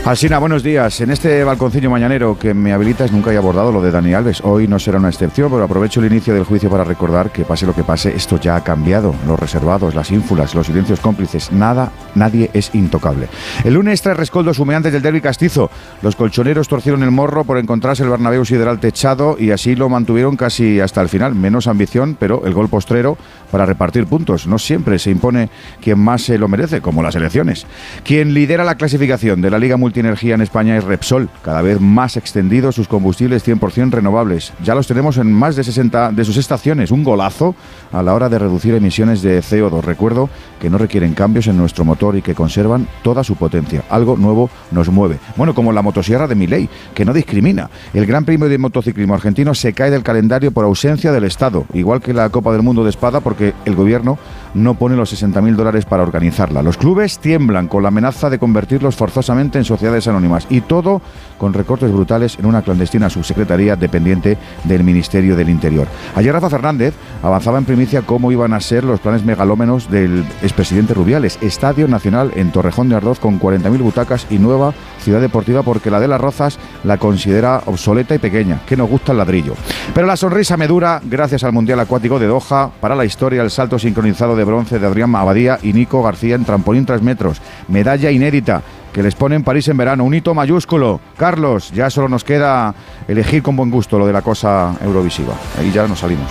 Alsina, 0.06 0.38
buenos 0.38 0.62
días. 0.62 1.00
En 1.00 1.10
este 1.10 1.42
balconcillo 1.42 1.90
mañanero 1.90 2.38
que 2.38 2.54
me 2.54 2.72
habilitas 2.72 3.10
nunca 3.10 3.32
he 3.32 3.36
abordado 3.36 3.72
lo 3.72 3.82
de 3.82 3.90
Dani 3.90 4.14
Alves. 4.14 4.40
Hoy 4.44 4.68
no 4.68 4.78
será 4.78 4.98
una 4.98 5.08
excepción, 5.08 5.50
pero 5.50 5.64
aprovecho 5.64 5.98
el 5.98 6.06
inicio 6.06 6.32
del 6.32 6.44
juicio 6.44 6.70
para 6.70 6.84
recordar 6.84 7.32
que 7.32 7.44
pase 7.44 7.66
lo 7.66 7.74
que 7.74 7.82
pase, 7.82 8.14
esto 8.14 8.38
ya 8.38 8.54
ha 8.54 8.62
cambiado. 8.62 9.16
Los 9.26 9.40
reservados, 9.40 9.96
las 9.96 10.12
ínfulas, 10.12 10.54
los 10.54 10.68
silencios 10.68 11.00
cómplices, 11.00 11.50
nada, 11.50 11.90
nadie 12.14 12.52
es 12.52 12.72
intocable. 12.72 13.26
El 13.64 13.74
lunes 13.74 14.00
tres 14.00 14.16
rescoldos 14.16 14.60
humeantes 14.60 14.92
del 14.92 15.02
derby 15.02 15.20
castizo. 15.20 15.72
Los 16.02 16.14
colchoneros 16.14 16.68
torcieron 16.68 17.02
el 17.02 17.10
morro 17.10 17.42
por 17.42 17.58
encontrarse 17.58 18.04
el 18.04 18.10
Bernabéu 18.10 18.44
sideral 18.44 18.78
techado 18.78 19.36
y 19.36 19.50
así 19.50 19.74
lo 19.74 19.88
mantuvieron 19.88 20.36
casi 20.36 20.78
hasta 20.78 21.02
el 21.02 21.08
final. 21.08 21.34
Menos 21.34 21.66
ambición, 21.66 22.16
pero 22.16 22.46
el 22.46 22.54
gol 22.54 22.68
postrero 22.68 23.18
para 23.50 23.66
repartir 23.66 24.06
puntos. 24.06 24.46
No 24.46 24.60
siempre 24.60 25.00
se 25.00 25.10
impone 25.10 25.50
quien 25.80 25.98
más 25.98 26.22
se 26.22 26.38
lo 26.38 26.46
merece, 26.46 26.80
como 26.80 27.02
las 27.02 27.16
elecciones. 27.16 27.66
Quien 28.04 28.34
lidera 28.34 28.62
la 28.62 28.76
clasificación 28.76 29.42
de 29.42 29.50
la 29.50 29.58
Liga 29.58 29.76
Multienergía 29.96 30.34
en 30.34 30.42
España 30.42 30.76
es 30.76 30.84
Repsol, 30.84 31.30
cada 31.42 31.62
vez 31.62 31.80
más 31.80 32.18
extendido 32.18 32.70
sus 32.70 32.86
combustibles 32.86 33.48
100% 33.48 33.92
renovables. 33.92 34.52
Ya 34.62 34.74
los 34.74 34.86
tenemos 34.86 35.16
en 35.16 35.32
más 35.32 35.56
de 35.56 35.64
60 35.64 36.12
de 36.12 36.22
sus 36.22 36.36
estaciones. 36.36 36.90
Un 36.90 37.02
golazo 37.02 37.54
a 37.92 38.02
la 38.02 38.12
hora 38.12 38.28
de 38.28 38.38
reducir 38.38 38.74
emisiones 38.74 39.22
de 39.22 39.40
CO2. 39.40 39.80
Recuerdo 39.80 40.28
que 40.60 40.68
no 40.68 40.76
requieren 40.76 41.14
cambios 41.14 41.46
en 41.46 41.56
nuestro 41.56 41.86
motor 41.86 42.14
y 42.14 42.20
que 42.20 42.34
conservan 42.34 42.86
toda 43.02 43.24
su 43.24 43.36
potencia. 43.36 43.84
Algo 43.88 44.18
nuevo 44.18 44.50
nos 44.70 44.90
mueve. 44.90 45.18
Bueno, 45.34 45.54
como 45.54 45.72
la 45.72 45.80
motosierra 45.80 46.28
de 46.28 46.34
Miley, 46.34 46.68
que 46.94 47.06
no 47.06 47.14
discrimina. 47.14 47.70
El 47.94 48.04
Gran 48.04 48.26
Premio 48.26 48.50
de 48.50 48.58
Motociclismo 48.58 49.14
Argentino 49.14 49.54
se 49.54 49.72
cae 49.72 49.90
del 49.90 50.02
calendario 50.02 50.50
por 50.50 50.66
ausencia 50.66 51.10
del 51.10 51.24
Estado, 51.24 51.64
igual 51.72 52.02
que 52.02 52.12
la 52.12 52.28
Copa 52.28 52.52
del 52.52 52.60
Mundo 52.60 52.84
de 52.84 52.90
Espada, 52.90 53.20
porque 53.20 53.54
el 53.64 53.74
gobierno 53.74 54.18
no 54.54 54.74
pone 54.74 54.96
los 54.96 55.12
60.000 55.12 55.54
dólares 55.54 55.84
para 55.84 56.02
organizarla. 56.02 56.62
Los 56.62 56.76
clubes 56.76 57.18
tiemblan 57.18 57.68
con 57.68 57.82
la 57.82 57.88
amenaza 57.88 58.30
de 58.30 58.38
convertirlos 58.38 58.96
forzosamente 58.96 59.58
en 59.58 59.64
sociedades 59.64 60.08
anónimas 60.08 60.46
y 60.50 60.60
todo 60.60 61.00
con 61.38 61.52
recortes 61.52 61.92
brutales 61.92 62.38
en 62.38 62.46
una 62.46 62.62
clandestina 62.62 63.10
subsecretaría 63.10 63.76
dependiente 63.76 64.38
del 64.64 64.84
Ministerio 64.84 65.36
del 65.36 65.48
Interior. 65.48 65.86
Ayer 66.14 66.32
Rafa 66.32 66.50
Fernández 66.50 66.94
avanzaba 67.22 67.58
en 67.58 67.64
primicia 67.64 68.02
cómo 68.02 68.32
iban 68.32 68.52
a 68.52 68.60
ser 68.60 68.84
los 68.84 69.00
planes 69.00 69.24
megalómenos 69.24 69.90
del 69.90 70.24
expresidente 70.42 70.94
Rubiales. 70.94 71.38
Estadio 71.40 71.88
Nacional 71.88 72.32
en 72.34 72.52
Torrejón 72.52 72.88
de 72.88 72.96
Ardoz 72.96 73.18
con 73.18 73.40
40.000 73.40 73.78
butacas 73.78 74.26
y 74.30 74.38
nueva 74.38 74.74
ciudad 75.06 75.20
deportiva 75.20 75.62
porque 75.62 75.88
la 75.88 76.00
de 76.00 76.08
las 76.08 76.20
Rozas 76.20 76.58
la 76.82 76.98
considera 76.98 77.62
obsoleta 77.66 78.16
y 78.16 78.18
pequeña, 78.18 78.62
que 78.66 78.76
nos 78.76 78.90
gusta 78.90 79.12
el 79.12 79.18
ladrillo. 79.18 79.54
Pero 79.94 80.04
la 80.04 80.16
sonrisa 80.16 80.56
me 80.56 80.66
dura 80.66 81.00
gracias 81.04 81.44
al 81.44 81.52
Mundial 81.52 81.78
Acuático 81.78 82.18
de 82.18 82.26
Doha, 82.26 82.72
para 82.80 82.96
la 82.96 83.04
historia 83.04 83.42
el 83.42 83.52
salto 83.52 83.78
sincronizado 83.78 84.34
de 84.34 84.42
bronce 84.42 84.80
de 84.80 84.86
Adrián 84.86 85.14
Abadía 85.14 85.60
y 85.62 85.72
Nico 85.72 86.02
García 86.02 86.34
en 86.34 86.44
trampolín 86.44 86.84
3 86.84 87.02
metros, 87.02 87.40
medalla 87.68 88.10
inédita 88.10 88.62
que 88.92 89.00
les 89.00 89.14
ponen 89.14 89.44
París 89.44 89.68
en 89.68 89.76
verano, 89.76 90.02
un 90.02 90.14
hito 90.14 90.34
mayúsculo. 90.34 91.00
Carlos, 91.16 91.70
ya 91.70 91.88
solo 91.88 92.08
nos 92.08 92.24
queda 92.24 92.74
elegir 93.06 93.44
con 93.44 93.54
buen 93.54 93.70
gusto 93.70 93.96
lo 93.96 94.08
de 94.08 94.12
la 94.12 94.22
cosa 94.22 94.74
eurovisiva. 94.82 95.34
Ahí 95.56 95.70
ya 95.70 95.86
nos 95.86 96.00
salimos. 96.00 96.30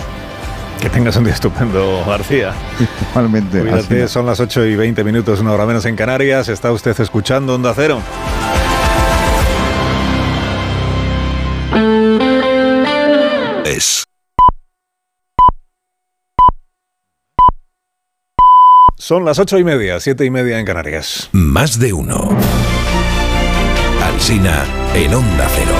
Que 0.80 0.90
tengas 0.90 1.16
un 1.16 1.24
día 1.24 1.32
estupendo, 1.32 2.04
García. 2.06 2.52
Igualmente. 3.10 3.60
Cuídate, 3.60 4.08
son 4.08 4.26
las 4.26 4.40
8 4.40 4.66
y 4.66 4.76
20 4.76 5.04
minutos, 5.04 5.40
una 5.40 5.52
hora 5.52 5.64
menos 5.64 5.86
en 5.86 5.96
Canarias. 5.96 6.48
Está 6.48 6.72
usted 6.72 7.00
escuchando 7.00 7.54
Onda 7.54 7.72
Cero. 7.74 8.00
Son 18.98 19.24
las 19.24 19.38
8 19.38 19.58
y 19.58 19.64
media, 19.64 20.00
7 20.00 20.24
y 20.24 20.30
media 20.30 20.58
en 20.58 20.64
Canarias. 20.64 21.28
Más 21.32 21.78
de 21.78 21.92
uno. 21.92 22.30
Alsina 24.02 24.64
en 24.94 25.14
Onda 25.14 25.46
Cero. 25.54 25.74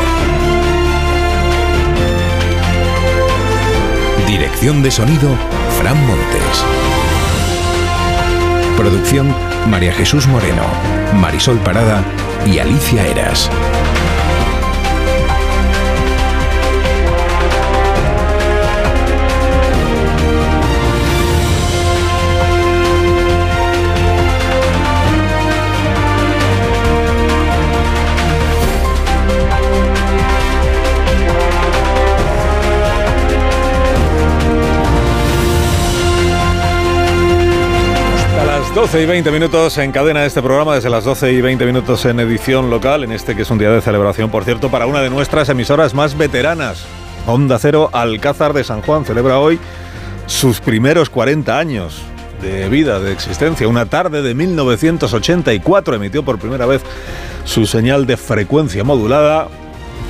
Dirección 4.26 4.82
de 4.82 4.90
sonido, 4.90 5.30
Fran 5.78 5.96
Montes. 6.06 6.64
Producción, 8.76 9.34
María 9.68 9.92
Jesús 9.92 10.26
Moreno, 10.26 10.64
Marisol 11.14 11.58
Parada 11.60 12.04
y 12.44 12.58
Alicia 12.58 13.06
Eras. 13.06 13.50
12 38.76 39.02
y 39.02 39.06
20 39.06 39.30
minutos 39.30 39.78
en 39.78 39.90
cadena 39.90 40.20
de 40.20 40.26
este 40.26 40.42
programa, 40.42 40.74
desde 40.74 40.90
las 40.90 41.02
12 41.02 41.32
y 41.32 41.40
20 41.40 41.64
minutos 41.64 42.04
en 42.04 42.20
edición 42.20 42.68
local, 42.68 43.04
en 43.04 43.12
este 43.12 43.34
que 43.34 43.40
es 43.40 43.50
un 43.50 43.56
día 43.56 43.70
de 43.70 43.80
celebración, 43.80 44.30
por 44.30 44.44
cierto, 44.44 44.70
para 44.70 44.84
una 44.84 45.00
de 45.00 45.08
nuestras 45.08 45.48
emisoras 45.48 45.94
más 45.94 46.18
veteranas. 46.18 46.84
Onda 47.26 47.58
Cero 47.58 47.88
Alcázar 47.94 48.52
de 48.52 48.64
San 48.64 48.82
Juan 48.82 49.06
celebra 49.06 49.38
hoy 49.38 49.58
sus 50.26 50.60
primeros 50.60 51.08
40 51.08 51.58
años 51.58 52.02
de 52.42 52.68
vida, 52.68 53.00
de 53.00 53.12
existencia. 53.12 53.66
Una 53.66 53.86
tarde 53.86 54.20
de 54.20 54.34
1984 54.34 55.94
emitió 55.94 56.22
por 56.22 56.38
primera 56.38 56.66
vez 56.66 56.82
su 57.44 57.64
señal 57.64 58.04
de 58.04 58.18
frecuencia 58.18 58.84
modulada 58.84 59.48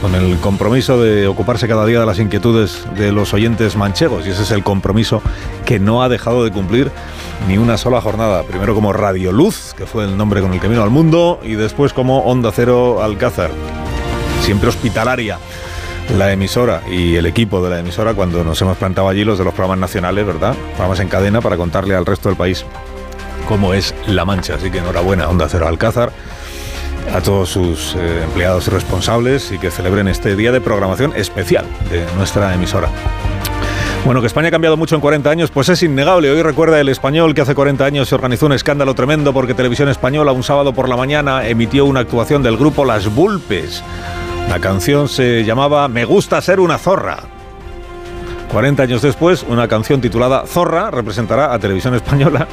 con 0.01 0.15
el 0.15 0.37
compromiso 0.39 1.01
de 1.01 1.27
ocuparse 1.27 1.69
cada 1.69 1.87
día 1.87 2.01
de 2.01 2.07
las 2.07 2.19
inquietudes 2.19 2.85
de 2.97 3.13
los 3.13 3.33
oyentes 3.35 3.77
manchegos 3.77 4.27
y 4.27 4.31
ese 4.31 4.43
es 4.43 4.51
el 4.51 4.63
compromiso 4.63 5.23
que 5.65 5.79
no 5.79 6.03
ha 6.03 6.09
dejado 6.09 6.45
de 6.45 6.51
cumplir 6.51 6.91
ni 7.49 7.59
una 7.59 7.77
sola 7.77 8.01
jornada. 8.01 8.43
Primero 8.43 8.75
como 8.75 8.93
Radio 8.93 9.33
Luz, 9.33 9.75
que 9.77 9.87
fue 9.87 10.05
el 10.05 10.17
nombre 10.17 10.41
con 10.41 10.53
el 10.53 10.61
que 10.61 10.69
vino 10.69 10.83
al 10.83 10.91
mundo, 10.91 11.41
y 11.43 11.55
después 11.55 11.93
como 11.93 12.21
Onda 12.21 12.51
Cero 12.55 13.03
Alcázar. 13.03 13.51
Siempre 14.43 14.69
hospitalaria 14.69 15.39
la 16.17 16.33
emisora 16.33 16.83
y 16.89 17.17
el 17.17 17.27
equipo 17.27 17.63
de 17.63 17.71
la 17.71 17.81
emisora 17.81 18.15
cuando 18.15 18.45
nos 18.45 18.61
hemos 18.63 18.77
plantado 18.77 19.09
allí 19.09 19.25
los 19.25 19.39
de 19.39 19.45
los 19.45 19.55
programas 19.55 19.79
nacionales, 19.79 20.25
¿verdad? 20.25 20.55
Programas 20.75 21.01
en 21.01 21.09
cadena 21.09 21.41
para 21.41 21.57
contarle 21.57 21.97
al 21.97 22.07
resto 22.07 22.29
del 22.29 22.39
país 22.39 22.65
cómo 23.49 23.75
es 23.75 23.95
La 24.07 24.25
Mancha. 24.25 24.55
Así 24.55 24.71
que 24.71 24.79
enhorabuena, 24.79 25.29
Onda 25.29 25.49
Cero 25.49 25.67
Alcázar 25.67 26.13
a 27.13 27.21
todos 27.21 27.51
sus 27.51 27.95
eh, 27.95 28.23
empleados 28.25 28.69
y 28.69 28.71
responsables 28.71 29.53
y 29.53 29.59
que 29.59 29.71
celebren 29.71 30.09
este 30.09 30.37
día 30.37 30.53
de 30.53 30.61
programación 30.61 31.13
especial 31.17 31.65
de 31.91 32.07
nuestra 32.17 32.55
emisora. 32.55 32.89
Bueno, 34.05 34.21
que 34.21 34.29
España 34.29 34.49
ha 34.49 34.51
cambiado 34.53 34.77
mucho 34.77 34.95
en 34.95 35.01
40 35.01 35.29
años, 35.29 35.51
pues 35.51 35.69
es 35.69 35.83
innegable. 35.83 36.31
Hoy 36.31 36.41
recuerda 36.41 36.81
el 36.81 36.89
español 36.89 37.35
que 37.35 37.41
hace 37.41 37.57
40 37.57 37.85
años 37.85 38.09
se 38.09 38.15
organizó 38.15 38.47
un 38.47 38.53
escándalo 38.53 38.95
tremendo 38.95 39.33
porque 39.33 39.53
Televisión 39.53 39.89
Española 39.89 40.31
un 40.31 40.45
sábado 40.45 40.73
por 40.73 40.89
la 40.89 40.97
mañana 40.97 41.47
emitió 41.49 41.85
una 41.87 42.01
actuación 42.01 42.43
del 42.43 42.57
grupo 42.57 42.85
Las 42.85 43.13
Bulpes. 43.13 43.83
La 44.49 44.61
canción 44.61 45.09
se 45.09 45.45
llamaba 45.45 45.89
Me 45.89 46.05
gusta 46.05 46.41
ser 46.41 46.61
una 46.61 46.79
zorra. 46.79 47.36
40 48.51 48.83
años 48.83 49.03
después, 49.03 49.45
una 49.49 49.69
canción 49.69 50.01
titulada 50.01 50.45
Zorra 50.47 50.91
representará 50.91 51.53
a 51.53 51.59
Televisión 51.59 51.95
Española 51.95 52.47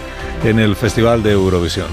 en 0.43 0.59
el 0.59 0.75
Festival 0.75 1.23
de 1.23 1.31
Eurovisión. 1.31 1.87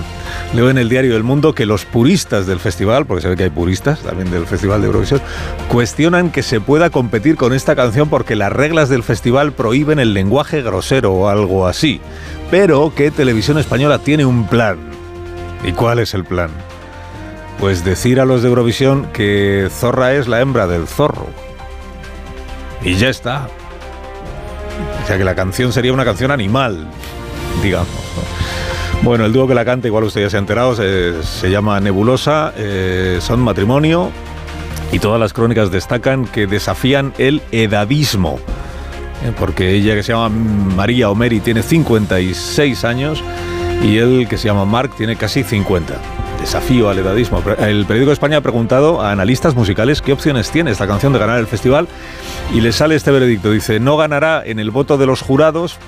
Leo 0.55 0.71
en 0.71 0.79
el 0.79 0.89
diario 0.89 1.17
El 1.17 1.23
Mundo 1.23 1.55
que 1.55 1.67
los 1.67 1.85
puristas 1.85 2.47
del 2.47 2.59
festival, 2.59 3.07
porque 3.07 3.23
se 3.23 3.29
ve 3.29 3.37
que 3.37 3.45
hay 3.45 3.51
puristas 3.51 4.01
también 4.01 4.31
del 4.31 4.47
Festival 4.47 4.81
de 4.81 4.89
Eurovisión, 4.89 5.21
cuestionan 5.69 6.31
que 6.31 6.43
se 6.43 6.61
pueda 6.61 6.91
competir 6.91 7.37
con 7.37 7.53
esta 7.53 7.77
canción 7.77 8.09
porque 8.09 8.37
las 8.37 8.53
reglas 8.53 8.89
del 8.89 9.03
festival 9.03 9.53
prohíben 9.53 9.99
el 9.99 10.15
lenguaje 10.15 10.63
grosero 10.63 11.13
o 11.13 11.29
algo 11.29 11.67
así. 11.67 12.01
Pero 12.51 12.93
que 12.95 13.11
Televisión 13.11 13.59
Española 13.59 13.99
tiene 13.99 14.25
un 14.25 14.49
plan. 14.49 14.79
¿Y 15.63 15.73
cuál 15.73 15.99
es 15.99 16.15
el 16.15 16.25
plan? 16.25 16.51
Pues 17.61 17.85
decir 17.85 18.19
a 18.19 18.25
los 18.25 18.43
de 18.43 18.49
Eurovisión 18.49 19.07
que 19.13 19.69
Zorra 19.71 20.15
es 20.15 20.27
la 20.27 20.41
hembra 20.41 20.67
del 20.67 20.87
zorro. 20.89 21.29
Y 22.83 22.95
ya 22.95 23.11
está. 23.11 23.49
O 25.03 25.07
sea 25.07 25.19
que 25.19 25.25
la 25.25 25.35
canción 25.35 25.73
sería 25.73 25.93
una 25.93 26.05
canción 26.05 26.31
animal, 26.31 26.87
digamos. 27.63 27.89
¿no? 27.89 29.03
Bueno, 29.03 29.25
el 29.25 29.33
dúo 29.33 29.49
que 29.49 29.55
la 29.55 29.65
canta, 29.65 29.87
igual 29.87 30.05
usted 30.05 30.21
ya 30.21 30.31
se 30.31 30.37
ha 30.37 30.41
enterado, 30.41 30.77
se, 30.77 31.51
llama 31.51 31.81
Nebulosa, 31.81 32.53
eh, 32.57 33.19
son 33.21 33.41
matrimonio 33.41 34.11
y 34.93 34.99
todas 34.99 35.19
las 35.19 35.33
crónicas 35.33 35.71
destacan 35.71 36.27
que 36.27 36.47
desafían 36.47 37.15
el 37.17 37.41
edadismo. 37.51 38.39
eh, 39.25 39.33
Porque 39.39 39.71
ella 39.73 39.95
que 39.95 40.03
se 40.03 40.13
llama 40.13 40.29
María 40.29 41.09
o 41.09 41.15
Mary 41.15 41.41
tiene 41.41 41.63
56 41.63 42.85
años 42.85 43.25
y 43.83 43.97
él 43.97 44.27
que 44.29 44.37
se 44.37 44.49
llama 44.49 44.67
Mark 44.67 44.91
tiene 44.97 45.17
casi 45.17 45.45
50. 45.45 45.95
Desafío 46.41 46.89
al 46.89 46.99
edadismo. 46.99 47.43
El 47.59 47.85
periódico 47.85 48.13
España 48.13 48.39
ha 48.39 48.41
preguntado 48.41 49.01
a 49.01 49.13
analistas 49.13 49.55
musicales 49.55 50.01
qué 50.01 50.13
opciones 50.13 50.51
tiene 50.51 50.71
esta 50.71 50.87
canción 50.87 51.13
de 51.13 51.19
ganar 51.19 51.39
el 51.39 51.47
festival 51.47 51.87
y 52.55 52.61
le 52.61 52.73
sale 52.73 52.95
este 52.95 53.11
veredicto. 53.11 53.51
Dice, 53.51 53.79
no 53.79 53.97
ganará 53.97 54.43
en 54.45 54.59
el 54.59 54.71
voto 54.71 54.97
de 54.99 55.07
los 55.07 55.21
jurados 55.21 55.79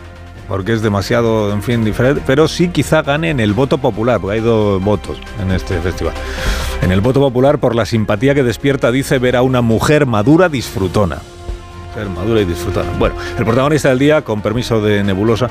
porque 0.49 0.75
es 0.75 0.83
demasiado, 0.83 1.53
en 1.53 1.63
fin, 1.63 1.85
diferente, 1.85 2.23
pero 2.27 2.47
sí 2.49 2.69
quizá 2.69 3.01
gane 3.03 3.31
en 3.31 3.41
el 3.41 3.55
voto 3.55 3.79
popular, 3.79 4.21
porque 4.21 4.37
hay 4.37 4.43
dos 4.43 4.83
votos 4.83 5.19
en 5.41 5.51
este 5.51 5.81
festival. 5.81 6.13
En 6.83 6.93
el 6.93 7.01
voto 7.01 7.21
popular 7.21 7.59
por 7.59 7.75
la 7.75 7.87
simpatía 7.87 8.35
que 8.35 8.43
despierta, 8.43 8.93
dice, 8.93 9.19
ver 9.19 9.37
a 9.37 9.43
una 9.43 9.63
mujer 9.63 10.05
madura 10.05 10.51
disfrutona. 10.51 11.19
Ser 11.95 12.09
madura 12.09 12.41
y 12.41 12.47
disfrutona. 12.47 12.91
Bueno, 12.99 13.15
el 13.39 13.45
protagonista 13.45 13.91
del 13.91 13.99
día, 13.99 14.23
con 14.23 14.41
permiso 14.41 14.81
de 14.81 15.05
Nebulosa, 15.05 15.51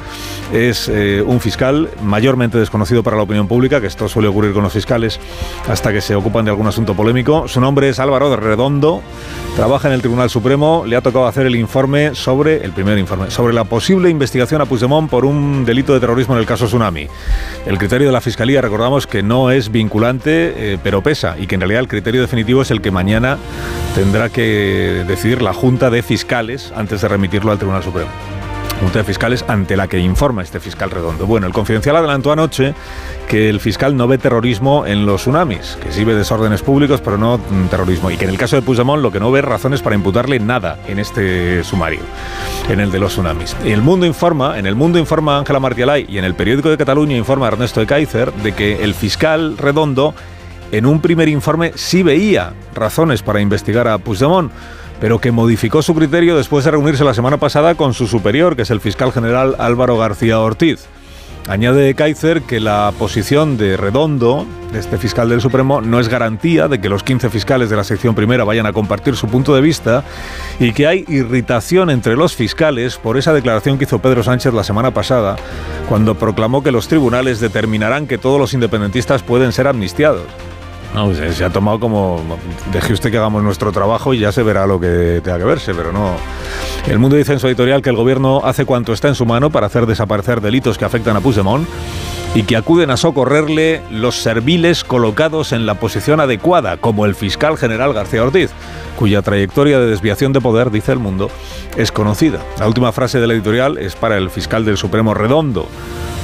es 0.52 0.90
eh, 0.90 1.22
un 1.24 1.40
fiscal 1.40 1.88
mayormente 2.02 2.58
desconocido 2.58 3.04
para 3.04 3.16
la 3.16 3.24
opinión 3.24 3.48
pública, 3.48 3.80
que 3.80 3.86
esto 3.86 4.10
suele 4.10 4.28
ocurrir 4.28 4.52
con 4.52 4.64
los 4.64 4.74
fiscales 4.74 5.20
hasta 5.70 5.94
que 5.94 6.02
se 6.02 6.16
ocupan 6.16 6.46
de 6.46 6.50
algún 6.50 6.66
asunto 6.66 6.96
polémico. 6.96 7.48
Su 7.48 7.62
nombre 7.62 7.90
es 7.90 8.00
Álvaro 8.00 8.32
de 8.32 8.38
Redondo, 8.38 9.04
trabaja 9.56 9.88
en 9.88 9.94
el 9.94 10.02
Tribunal 10.02 10.32
Supremo, 10.32 10.84
le 10.88 10.96
ha 10.96 11.02
tocado 11.02 11.28
hacer 11.28 11.46
el 11.46 11.56
informe 11.56 12.16
sobre, 12.16 12.66
el 12.66 12.72
primer 12.72 12.98
informe, 12.98 13.30
sobre 13.30 13.54
la 13.54 13.66
posible 13.66 14.10
investigación 14.10 14.62
a 14.62 14.66
Puigdemont 14.66 15.12
por 15.12 15.26
un 15.26 15.64
delito 15.64 15.94
de 15.94 16.00
terrorismo 16.00 16.34
en 16.34 16.40
el 16.40 16.48
caso 16.48 16.66
Tsunami. 16.66 17.08
El 17.68 17.78
criterio 17.78 18.08
de 18.08 18.14
la 18.14 18.22
Fiscalía, 18.22 18.62
recordamos 18.62 19.06
que 19.06 19.22
no 19.22 19.52
es 19.52 19.72
vinculante, 19.72 20.54
eh, 20.56 20.78
pero 20.82 21.04
pesa, 21.04 21.36
y 21.40 21.46
que 21.46 21.54
en 21.54 21.62
realidad 21.62 21.82
el 21.82 21.88
criterio 21.88 22.22
definitivo 22.22 22.64
es 22.64 22.72
el 22.72 22.82
que 22.82 22.90
mañana 22.90 23.38
tendrá 23.94 24.30
que 24.30 25.04
decidir 25.08 25.44
la 25.44 25.54
Junta 25.54 25.92
de 25.92 26.02
Fiscales 26.02 26.31
antes 26.32 27.02
de 27.02 27.08
remitirlo 27.10 27.52
al 27.52 27.58
Tribunal 27.58 27.84
Supremo. 27.84 28.10
Junta 28.80 29.00
de 29.00 29.04
Fiscales 29.04 29.44
ante 29.50 29.76
la 29.76 29.90
que 29.90 30.00
informa 30.00 30.42
este 30.42 30.62
fiscal 30.62 30.90
redondo. 30.90 31.28
Bueno, 31.28 31.46
el 31.46 31.52
confidencial 31.52 31.98
adelantó 31.98 32.32
anoche 32.32 32.74
que 33.28 33.50
el 33.50 33.60
fiscal 33.60 33.98
no 33.98 34.08
ve 34.08 34.18
terrorismo 34.18 34.86
en 34.86 35.06
los 35.06 35.22
tsunamis, 35.22 35.78
que 35.84 35.92
sí 35.92 36.06
ve 36.06 36.16
desórdenes 36.16 36.62
públicos, 36.62 37.02
pero 37.02 37.18
no 37.18 37.38
mm, 37.38 37.68
terrorismo. 37.68 38.10
Y 38.12 38.16
que 38.16 38.24
en 38.24 38.30
el 38.30 38.38
caso 38.38 38.56
de 38.56 38.62
Puigdemont 38.62 39.04
lo 39.04 39.12
que 39.12 39.20
no 39.20 39.30
ve 39.30 39.42
razones 39.42 39.82
para 39.82 39.94
imputarle 39.96 40.40
nada 40.40 40.80
en 40.88 41.00
este 41.00 41.66
sumario, 41.66 42.00
en 42.70 42.80
el 42.80 42.92
de 42.92 43.00
los 43.00 43.12
tsunamis. 43.12 43.56
El 43.66 43.82
Mundo 43.82 44.06
informa, 44.06 44.58
en 44.58 44.66
el 44.66 44.76
Mundo 44.76 45.00
informa 45.00 45.38
Ángela 45.38 45.60
Martialay 45.60 46.06
y 46.08 46.18
en 46.18 46.24
el 46.24 46.34
periódico 46.34 46.70
de 46.70 46.78
Cataluña 46.78 47.18
informa 47.18 47.50
Ernesto 47.50 47.82
de 47.82 47.88
Kaiser 47.88 48.32
de 48.32 48.54
que 48.54 48.84
el 48.86 48.94
fiscal 48.94 49.58
redondo 49.58 50.16
en 50.72 50.86
un 50.86 51.02
primer 51.02 51.28
informe 51.28 51.74
sí 51.76 52.04
veía 52.04 52.54
razones 52.74 53.22
para 53.22 53.42
investigar 53.42 53.90
a 53.90 53.98
Puigdemont 53.98 54.50
pero 55.02 55.20
que 55.20 55.32
modificó 55.32 55.82
su 55.82 55.96
criterio 55.96 56.38
después 56.38 56.64
de 56.64 56.72
reunirse 56.72 57.04
la 57.04 57.16
semana 57.16 57.38
pasada 57.38 57.76
con 57.76 57.94
su 57.94 58.08
superior, 58.08 58.56
que 58.56 58.62
es 58.62 58.70
el 58.70 58.80
fiscal 58.80 59.12
general 59.12 59.56
Álvaro 59.58 59.98
García 59.98 60.40
Ortiz. 60.40 60.88
Añade 61.48 61.96
Kaiser 61.96 62.44
que 62.44 62.60
la 62.60 62.94
posición 63.00 63.58
de 63.58 63.76
Redondo, 63.76 64.46
de 64.72 64.80
este 64.80 65.00
fiscal 65.00 65.28
del 65.28 65.42
Supremo, 65.42 65.82
no 65.82 66.00
es 66.00 66.08
garantía 66.08 66.68
de 66.68 66.80
que 66.80 66.88
los 66.88 67.02
15 67.02 67.32
fiscales 67.32 67.72
de 67.72 67.76
la 67.76 67.84
sección 67.84 68.14
primera 68.14 68.44
vayan 68.44 68.68
a 68.68 68.74
compartir 68.74 69.16
su 69.16 69.28
punto 69.28 69.56
de 69.56 69.62
vista 69.62 70.04
y 70.60 70.72
que 70.72 70.86
hay 70.86 71.04
irritación 71.08 71.90
entre 71.90 72.16
los 72.16 72.36
fiscales 72.36 72.98
por 72.98 73.18
esa 73.18 73.34
declaración 73.34 73.80
que 73.80 73.86
hizo 73.86 74.00
Pedro 74.00 74.22
Sánchez 74.22 74.54
la 74.54 74.64
semana 74.64 74.92
pasada, 74.92 75.36
cuando 75.90 76.14
proclamó 76.14 76.62
que 76.62 76.72
los 76.72 76.88
tribunales 76.88 77.40
determinarán 77.40 78.06
que 78.06 78.20
todos 78.20 78.40
los 78.40 78.54
independentistas 78.54 79.24
pueden 79.24 79.52
ser 79.52 79.68
amnistiados. 79.68 80.28
No, 80.94 81.14
se, 81.14 81.34
se 81.34 81.46
ha 81.46 81.50
tomado 81.50 81.80
como, 81.80 82.22
deje 82.74 82.94
usted 82.94 83.12
que 83.12 83.18
hagamos 83.18 83.42
nuestro 83.44 83.72
trabajo 83.72 84.14
y 84.14 84.20
ya 84.20 84.32
se 84.32 84.44
verá 84.44 84.68
lo 84.68 84.80
que 84.80 85.22
tenga 85.24 85.38
que 85.38 85.46
verse, 85.46 85.74
pero 85.74 85.92
no. 85.94 86.16
El 86.88 87.00
Mundo 87.00 87.16
dice 87.16 87.34
en 87.34 87.40
su 87.40 87.48
editorial 87.48 87.82
que 87.82 87.90
el 87.90 87.96
gobierno 87.96 88.42
hace 88.44 88.66
cuanto 88.66 88.92
está 88.92 89.08
en 89.08 89.16
su 89.16 89.26
mano 89.26 89.52
para 89.52 89.68
hacer 89.68 89.86
desaparecer 89.86 90.42
delitos 90.42 90.78
que 90.78 90.84
afectan 90.84 91.16
a 91.16 91.22
Puigdemont 91.22 91.68
y 92.34 92.44
que 92.44 92.56
acuden 92.56 92.92
a 92.92 92.98
socorrerle 92.98 93.82
los 93.92 94.16
serviles 94.16 94.84
colocados 94.84 95.52
en 95.52 95.66
la 95.66 95.76
posición 95.76 96.20
adecuada, 96.20 96.78
como 96.78 97.06
el 97.06 97.16
fiscal 97.16 97.58
general 97.58 97.94
García 97.94 98.24
Ortiz, 98.24 98.52
cuya 98.98 99.22
trayectoria 99.22 99.80
de 99.80 99.88
desviación 99.88 100.34
de 100.34 100.42
poder, 100.42 100.72
dice 100.72 100.92
el 100.92 101.00
mundo, 101.00 101.30
es 101.78 101.92
conocida. 101.92 102.40
La 102.60 102.68
última 102.68 102.92
frase 102.92 103.20
del 103.20 103.32
editorial 103.32 103.78
es 103.78 103.96
para 103.96 104.18
el 104.18 104.30
fiscal 104.30 104.66
del 104.66 104.78
Supremo 104.78 105.14
Redondo. 105.14 105.68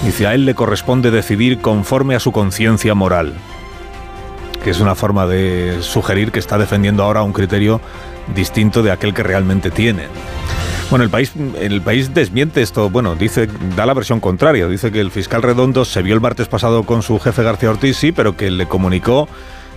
Dice, 0.03 0.27
a 0.27 0.33
él 0.33 0.45
le 0.45 0.55
corresponde 0.55 1.11
decidir 1.11 1.59
conforme 1.59 2.15
a 2.15 2.19
su 2.19 2.31
conciencia 2.31 2.93
moral, 2.93 3.33
que 4.67 4.71
es 4.71 4.81
una 4.81 4.95
forma 4.95 5.25
de 5.25 5.77
sugerir 5.79 6.33
que 6.33 6.39
está 6.39 6.57
defendiendo 6.57 7.01
ahora 7.01 7.23
un 7.23 7.31
criterio 7.31 7.79
distinto 8.35 8.83
de 8.83 8.91
aquel 8.91 9.13
que 9.13 9.23
realmente 9.23 9.71
tiene. 9.71 10.07
Bueno, 10.89 11.05
el 11.05 11.09
país, 11.09 11.31
el 11.57 11.81
país 11.81 12.13
desmiente 12.13 12.61
esto, 12.61 12.89
bueno, 12.89 13.15
dice, 13.15 13.47
da 13.77 13.85
la 13.85 13.93
versión 13.93 14.19
contraria, 14.19 14.67
dice 14.67 14.91
que 14.91 14.99
el 14.99 15.09
fiscal 15.09 15.41
Redondo 15.41 15.85
se 15.85 16.01
vio 16.01 16.13
el 16.15 16.19
martes 16.19 16.49
pasado 16.49 16.83
con 16.83 17.01
su 17.01 17.17
jefe 17.17 17.43
García 17.43 17.69
Ortiz, 17.69 17.95
sí, 17.95 18.11
pero 18.11 18.35
que 18.35 18.51
le 18.51 18.67
comunicó 18.67 19.29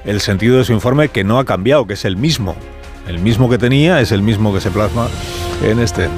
el 0.04 0.20
sentido 0.20 0.58
de 0.58 0.64
su 0.64 0.72
informe 0.72 1.08
que 1.08 1.22
no 1.22 1.38
ha 1.38 1.44
cambiado, 1.44 1.86
que 1.86 1.94
es 1.94 2.04
el 2.04 2.16
mismo. 2.16 2.56
El 3.10 3.18
mismo 3.18 3.50
que 3.50 3.58
tenía 3.58 4.00
es 4.00 4.12
el 4.12 4.22
mismo 4.22 4.54
que 4.54 4.60
se 4.60 4.70
plasma 4.70 5.08
en 5.64 5.80
este 5.80 6.08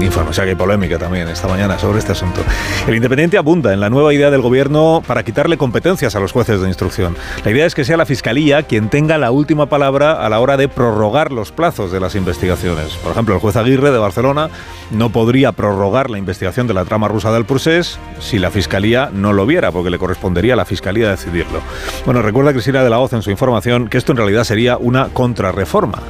informe. 0.00 0.30
O 0.30 0.32
sea 0.32 0.42
que 0.42 0.50
hay 0.50 0.56
polémica 0.56 0.98
también 0.98 1.28
esta 1.28 1.46
mañana 1.46 1.78
sobre 1.78 2.00
este 2.00 2.10
asunto. 2.10 2.40
El 2.88 2.96
Independiente 2.96 3.38
abunda 3.38 3.72
en 3.72 3.78
la 3.78 3.88
nueva 3.90 4.12
idea 4.12 4.28
del 4.28 4.40
gobierno 4.40 5.04
para 5.06 5.22
quitarle 5.22 5.56
competencias 5.56 6.16
a 6.16 6.20
los 6.20 6.32
jueces 6.32 6.60
de 6.60 6.66
instrucción. 6.66 7.16
La 7.44 7.52
idea 7.52 7.64
es 7.64 7.76
que 7.76 7.84
sea 7.84 7.96
la 7.96 8.06
Fiscalía 8.06 8.64
quien 8.64 8.88
tenga 8.88 9.18
la 9.18 9.30
última 9.30 9.66
palabra 9.66 10.14
a 10.14 10.28
la 10.28 10.40
hora 10.40 10.56
de 10.56 10.66
prorrogar 10.66 11.30
los 11.30 11.52
plazos 11.52 11.92
de 11.92 12.00
las 12.00 12.16
investigaciones. 12.16 12.94
Por 12.96 13.12
ejemplo, 13.12 13.36
el 13.36 13.40
juez 13.40 13.54
Aguirre 13.54 13.92
de 13.92 13.98
Barcelona 13.98 14.50
no 14.90 15.10
podría 15.10 15.52
prorrogar 15.52 16.10
la 16.10 16.18
investigación 16.18 16.66
de 16.66 16.74
la 16.74 16.84
trama 16.84 17.06
rusa 17.06 17.32
del 17.32 17.44
Prusés 17.44 18.00
si 18.18 18.40
la 18.40 18.50
Fiscalía 18.50 19.10
no 19.12 19.32
lo 19.32 19.46
viera, 19.46 19.70
porque 19.70 19.90
le 19.90 19.98
correspondería 19.98 20.54
a 20.54 20.56
la 20.56 20.64
Fiscalía 20.64 21.08
decidirlo. 21.08 21.60
Bueno, 22.04 22.20
recuerda 22.20 22.52
Cristina 22.52 22.82
de 22.82 22.90
la 22.90 22.98
Hoz 22.98 23.12
en 23.12 23.22
su 23.22 23.30
información 23.30 23.88
que 23.88 23.98
esto 23.98 24.10
en 24.10 24.18
realidad 24.18 24.42
sería 24.42 24.76
una 24.76 25.08
contrarreforma, 25.08 26.00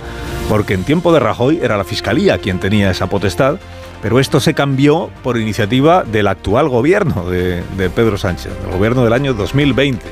porque 0.49 0.75
en 0.75 0.85
tiempo 0.85 1.13
de 1.13 1.21
Rajoy 1.21 1.61
era 1.63 1.77
la 1.77 1.85
Fiscalía 1.85 2.39
quien 2.39 2.59
tenía 2.59 2.91
esa 2.91 3.09
potestad, 3.09 3.59
pero 4.03 4.19
esto 4.19 4.41
se 4.41 4.55
cambió 4.55 5.11
por 5.23 5.39
iniciativa 5.39 6.03
del 6.03 6.27
actual 6.27 6.69
gobierno 6.69 7.29
de, 7.31 7.63
Pedro 7.95 8.19
Sánchez, 8.19 8.53
el 8.67 8.77
gobierno 8.77 9.05
del 9.05 9.13
año 9.13 9.33
2020. 9.33 10.05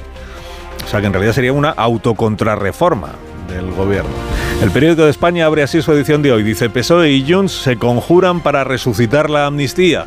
O 0.85 0.89
sea 0.89 1.01
que 1.01 1.07
en 1.07 1.13
realidad 1.13 1.35
sería 1.35 1.53
una 1.53 1.71
autocontrarreforma 1.71 3.11
del 3.49 3.71
gobierno. 3.73 4.11
El 4.63 4.71
periódico 4.71 5.05
de 5.05 5.11
España 5.11 5.47
abre 5.47 5.63
así 5.63 5.83
su 5.83 5.93
edición 5.93 6.23
de 6.23 6.33
hoy. 6.33 6.43
Dice, 6.43 6.71
PSOE 6.71 7.11
y 7.11 7.31
Junts 7.31 7.53
se 7.53 7.77
conjuran 7.77 8.41
para 8.41 8.63
resucitar 8.63 9.29
la 9.29 9.47
amnistía. 9.47 10.07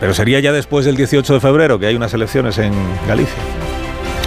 Pero 0.00 0.14
sería 0.14 0.38
ya 0.40 0.52
después 0.52 0.84
del 0.84 0.96
18 0.96 1.34
de 1.34 1.40
febrero, 1.40 1.78
que 1.78 1.86
hay 1.86 1.96
unas 1.96 2.14
elecciones 2.14 2.58
en 2.58 2.72
Galicia. 3.08 3.42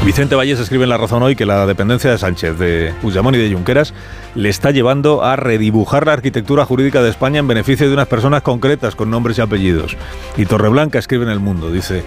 Vicente 0.06 0.36
Valles 0.36 0.60
escribe 0.60 0.84
en 0.84 0.90
La 0.90 0.98
Razón 0.98 1.22
hoy 1.24 1.36
que 1.36 1.46
la 1.46 1.66
dependencia 1.66 2.12
de 2.12 2.18
Sánchez, 2.18 2.58
de 2.58 2.94
Puigdemont 3.02 3.36
y 3.36 3.40
de 3.40 3.54
Junqueras 3.54 3.94
le 4.38 4.50
está 4.50 4.70
llevando 4.70 5.24
a 5.24 5.36
redibujar 5.36 6.06
la 6.06 6.14
arquitectura 6.14 6.64
jurídica 6.64 7.02
de 7.02 7.10
España 7.10 7.40
en 7.40 7.48
beneficio 7.48 7.88
de 7.88 7.94
unas 7.94 8.08
personas 8.08 8.44
concretas 8.44 8.94
con 8.94 9.10
nombres 9.10 9.40
y 9.40 9.42
apellidos. 9.42 9.98
Y 10.38 10.46
Torreblanca 10.46 11.00
escribe 11.00 11.24
en 11.24 11.32
El 11.32 11.40
Mundo, 11.40 11.72
dice, 11.72 12.04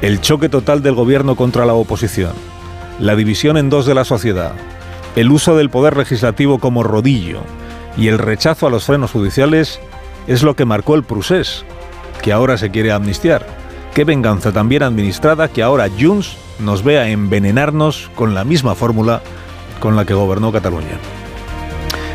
el 0.00 0.22
choque 0.22 0.48
total 0.48 0.82
del 0.82 0.94
gobierno 0.94 1.36
contra 1.36 1.66
la 1.66 1.74
oposición, 1.74 2.32
la 3.00 3.14
división 3.16 3.58
en 3.58 3.68
dos 3.68 3.84
de 3.84 3.94
la 3.94 4.06
sociedad, 4.06 4.52
el 5.14 5.30
uso 5.30 5.58
del 5.58 5.68
poder 5.68 5.98
legislativo 5.98 6.58
como 6.58 6.82
rodillo 6.84 7.40
y 7.98 8.08
el 8.08 8.18
rechazo 8.18 8.66
a 8.66 8.70
los 8.70 8.84
frenos 8.84 9.10
judiciales 9.10 9.78
es 10.26 10.42
lo 10.42 10.56
que 10.56 10.64
marcó 10.64 10.94
el 10.94 11.02
Prusés, 11.02 11.66
que 12.22 12.32
ahora 12.32 12.56
se 12.56 12.70
quiere 12.70 12.92
amnistiar. 12.92 13.46
Qué 13.94 14.04
venganza 14.04 14.52
también 14.52 14.84
administrada 14.84 15.48
que 15.48 15.62
ahora 15.62 15.90
Junts 16.00 16.38
nos 16.60 16.82
vea 16.82 17.10
envenenarnos 17.10 18.10
con 18.14 18.32
la 18.32 18.44
misma 18.44 18.74
fórmula 18.74 19.20
con 19.80 19.96
la 19.96 20.06
que 20.06 20.14
gobernó 20.14 20.50
Cataluña. 20.50 20.98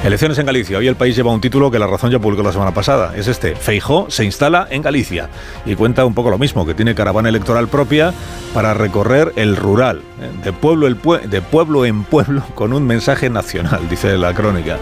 Elecciones 0.02 0.38
en 0.38 0.46
Galicia. 0.46 0.78
Hoy 0.78 0.88
el 0.88 0.96
país 0.96 1.14
lleva 1.14 1.34
un 1.34 1.42
título 1.42 1.70
que 1.70 1.78
La 1.78 1.86
Razón 1.86 2.10
ya 2.10 2.20
publicó 2.20 2.42
la 2.42 2.54
semana 2.54 2.74
pasada. 2.74 3.12
Es 3.18 3.28
este. 3.28 3.54
Feijó 3.54 4.10
se 4.10 4.24
instala 4.24 4.66
en 4.70 4.82
Galicia. 4.82 5.30
Y 5.66 5.76
cuenta 5.76 6.06
un 6.06 6.14
poco 6.14 6.30
lo 6.30 6.38
mismo, 6.38 6.66
que 6.66 6.74
tiene 6.74 6.96
caravana 6.96 7.28
electoral 7.28 7.68
propia 7.68 8.14
para 8.54 8.74
recorrer 8.74 9.34
el 9.36 9.58
rural. 9.58 10.02
¿eh? 10.22 10.30
De 10.46 10.54
pueblo, 10.54 10.88
de 10.88 11.42
pueblo 11.42 11.86
en 11.86 12.06
pueblo 12.06 12.44
con 12.56 12.72
un 12.72 12.88
mensaje 12.88 13.30
nacional, 13.30 13.90
dice 13.90 14.18
la 14.18 14.34
crónica. 14.34 14.78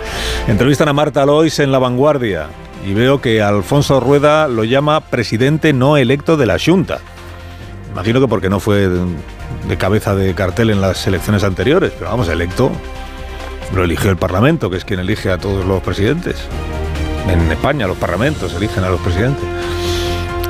Entrevistan 0.48 0.88
a 0.88 0.94
Marta 0.94 1.26
Lois 1.26 1.58
en 1.58 1.72
La 1.72 1.80
Vanguardia. 1.80 2.46
Y 2.86 2.94
veo 2.94 3.20
que 3.20 3.42
Alfonso 3.42 4.00
Rueda 4.00 4.48
lo 4.48 4.66
llama 4.66 5.02
presidente 5.02 5.74
no 5.74 5.98
electo 5.98 6.38
de 6.38 6.46
la 6.46 6.60
Junta. 6.64 7.00
Imagino 7.92 8.22
que 8.22 8.28
porque 8.28 8.50
no 8.50 8.60
fue 8.60 8.88
de 8.88 9.78
cabeza 9.78 10.14
de 10.14 10.36
cartel 10.36 10.70
en 10.70 10.80
las 10.80 11.08
elecciones 11.08 11.44
anteriores, 11.44 11.92
pero 11.98 12.12
vamos, 12.12 12.30
electo 12.30 12.72
lo 13.74 13.84
eligió 13.84 14.10
el 14.10 14.18
Parlamento, 14.18 14.70
que 14.70 14.78
es 14.78 14.86
quien 14.86 15.00
elige 15.00 15.32
a 15.32 15.38
todos 15.38 15.66
los 15.66 15.82
presidentes. 15.82 16.38
En 17.28 17.52
España 17.52 17.88
los 17.88 17.98
parlamentos 17.98 18.54
eligen 18.54 18.84
a 18.84 18.90
los 18.90 19.00
presidentes. 19.02 19.44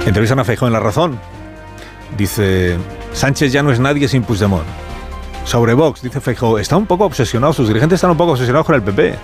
Entrevistan 0.06 0.40
a 0.40 0.44
Feijóo 0.44 0.68
en 0.68 0.74
La 0.74 0.80
Razón. 0.80 1.20
Dice, 2.18 2.78
Sánchez 3.14 3.52
ya 3.52 3.64
no 3.64 3.72
es 3.72 3.80
nadie 3.80 4.08
sin 4.08 4.24
Puigdemont. 4.24 4.66
Sobre 5.44 5.74
Vox, 5.74 6.02
dice 6.02 6.22
Feijóo, 6.22 6.60
está 6.60 6.78
un 6.78 6.86
poco 6.86 7.06
obsesionado, 7.06 7.54
sus 7.54 7.68
dirigentes 7.68 7.98
están 7.98 8.12
un 8.12 8.18
poco 8.18 8.34
obsesionados 8.34 8.66
con 8.66 8.76
el 8.76 8.84
PP. 8.84 9.16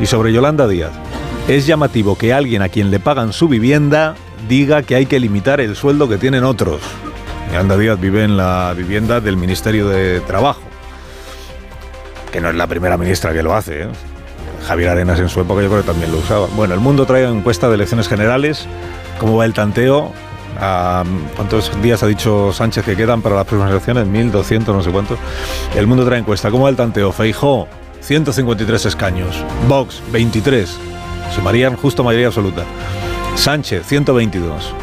Y 0.00 0.06
sobre 0.06 0.32
Yolanda 0.32 0.68
Díaz, 0.68 0.92
es 1.48 1.66
llamativo 1.66 2.16
que 2.16 2.32
alguien 2.32 2.62
a 2.62 2.68
quien 2.68 2.90
le 2.90 3.00
pagan 3.00 3.32
su 3.32 3.48
vivienda 3.48 4.14
diga 4.48 4.82
que 4.82 4.94
hay 4.94 5.06
que 5.06 5.20
limitar 5.20 5.60
el 5.60 5.76
sueldo 5.76 6.08
que 6.08 6.18
tienen 6.18 6.44
otros. 6.44 6.80
Yolanda 7.50 7.76
Díaz 7.76 8.00
vive 8.00 8.24
en 8.24 8.36
la 8.36 8.72
vivienda 8.76 9.20
del 9.20 9.36
Ministerio 9.36 9.88
de 9.88 10.20
Trabajo 10.20 10.69
que 12.32 12.40
no 12.40 12.48
es 12.48 12.54
la 12.54 12.66
primera 12.66 12.96
ministra 12.96 13.32
que 13.32 13.42
lo 13.42 13.54
hace. 13.54 13.82
¿eh? 13.82 13.88
Javier 14.66 14.90
Arenas 14.90 15.18
en 15.18 15.28
su 15.28 15.40
época 15.40 15.62
yo 15.62 15.68
creo 15.68 15.80
que 15.82 15.86
también 15.86 16.12
lo 16.12 16.18
usaba. 16.18 16.46
Bueno, 16.54 16.74
el 16.74 16.80
mundo 16.80 17.06
trae 17.06 17.24
encuesta 17.24 17.68
de 17.68 17.74
elecciones 17.74 18.08
generales. 18.08 18.66
¿Cómo 19.18 19.36
va 19.36 19.44
el 19.44 19.54
tanteo? 19.54 20.12
Ah, 20.58 21.04
¿Cuántos 21.36 21.70
días 21.82 22.02
ha 22.02 22.06
dicho 22.06 22.52
Sánchez 22.52 22.84
que 22.84 22.96
quedan 22.96 23.22
para 23.22 23.36
las 23.36 23.46
próximas 23.46 23.70
elecciones? 23.70 24.06
1.200, 24.06 24.66
no 24.66 24.82
sé 24.82 24.90
cuántos. 24.90 25.18
El 25.74 25.86
mundo 25.86 26.04
trae 26.04 26.18
encuesta. 26.18 26.50
¿Cómo 26.50 26.64
va 26.64 26.70
el 26.70 26.76
tanteo? 26.76 27.12
Feijó, 27.12 27.68
153 28.00 28.86
escaños. 28.86 29.44
Vox, 29.68 30.02
23. 30.12 30.78
Sumarían 31.34 31.76
justo 31.76 32.04
mayoría 32.04 32.28
absoluta. 32.28 32.64
Sánchez, 33.36 33.86
122. 33.86 34.74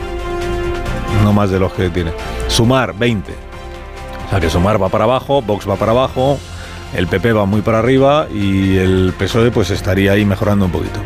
No 1.23 1.33
más 1.33 1.49
de 1.49 1.59
los 1.59 1.73
que 1.73 1.89
tiene. 1.89 2.11
Sumar, 2.47 2.93
20. 2.93 3.33
O 4.27 4.29
sea 4.29 4.39
que 4.39 4.49
Sumar 4.49 4.81
va 4.81 4.89
para 4.89 5.05
abajo, 5.05 5.41
Vox 5.41 5.69
va 5.69 5.75
para 5.75 5.91
abajo, 5.91 6.37
el 6.95 7.07
PP 7.07 7.33
va 7.33 7.45
muy 7.45 7.61
para 7.61 7.79
arriba 7.79 8.27
y 8.33 8.77
el 8.77 9.13
PSOE 9.17 9.51
pues 9.51 9.69
estaría 9.71 10.13
ahí 10.13 10.25
mejorando 10.25 10.65
un 10.65 10.71
poquito. 10.71 10.99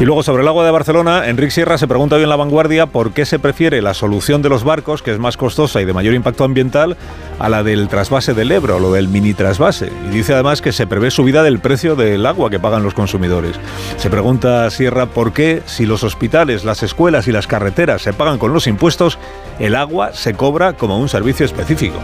Y 0.00 0.04
luego 0.04 0.22
sobre 0.22 0.42
el 0.42 0.48
agua 0.48 0.64
de 0.64 0.72
Barcelona, 0.72 1.28
Enrique 1.28 1.52
Sierra 1.52 1.78
se 1.78 1.86
pregunta 1.86 2.16
hoy 2.16 2.24
en 2.24 2.28
La 2.28 2.36
Vanguardia 2.36 2.86
por 2.86 3.12
qué 3.12 3.24
se 3.24 3.38
prefiere 3.38 3.80
la 3.80 3.94
solución 3.94 4.42
de 4.42 4.48
los 4.48 4.64
barcos, 4.64 5.02
que 5.02 5.12
es 5.12 5.18
más 5.18 5.36
costosa 5.36 5.80
y 5.80 5.84
de 5.84 5.92
mayor 5.92 6.14
impacto 6.14 6.42
ambiental, 6.42 6.96
a 7.38 7.48
la 7.48 7.62
del 7.62 7.88
trasvase 7.88 8.34
del 8.34 8.50
Ebro, 8.50 8.80
lo 8.80 8.92
del 8.92 9.08
mini 9.08 9.34
trasvase. 9.34 9.92
Y 10.06 10.10
dice 10.10 10.34
además 10.34 10.60
que 10.60 10.72
se 10.72 10.86
prevé 10.86 11.10
subida 11.10 11.42
del 11.42 11.60
precio 11.60 11.94
del 11.94 12.26
agua 12.26 12.50
que 12.50 12.58
pagan 12.58 12.82
los 12.82 12.94
consumidores. 12.94 13.58
Se 13.96 14.10
pregunta 14.10 14.68
Sierra 14.70 15.06
por 15.06 15.32
qué, 15.32 15.62
si 15.66 15.86
los 15.86 16.02
hospitales, 16.02 16.64
las 16.64 16.82
escuelas 16.82 17.28
y 17.28 17.32
las 17.32 17.46
carreteras 17.46 18.02
se 18.02 18.12
pagan 18.12 18.38
con 18.38 18.52
los 18.52 18.66
impuestos, 18.66 19.18
el 19.60 19.76
agua 19.76 20.12
se 20.12 20.34
cobra 20.34 20.72
como 20.72 20.98
un 20.98 21.08
servicio 21.08 21.46
específico. 21.46 21.98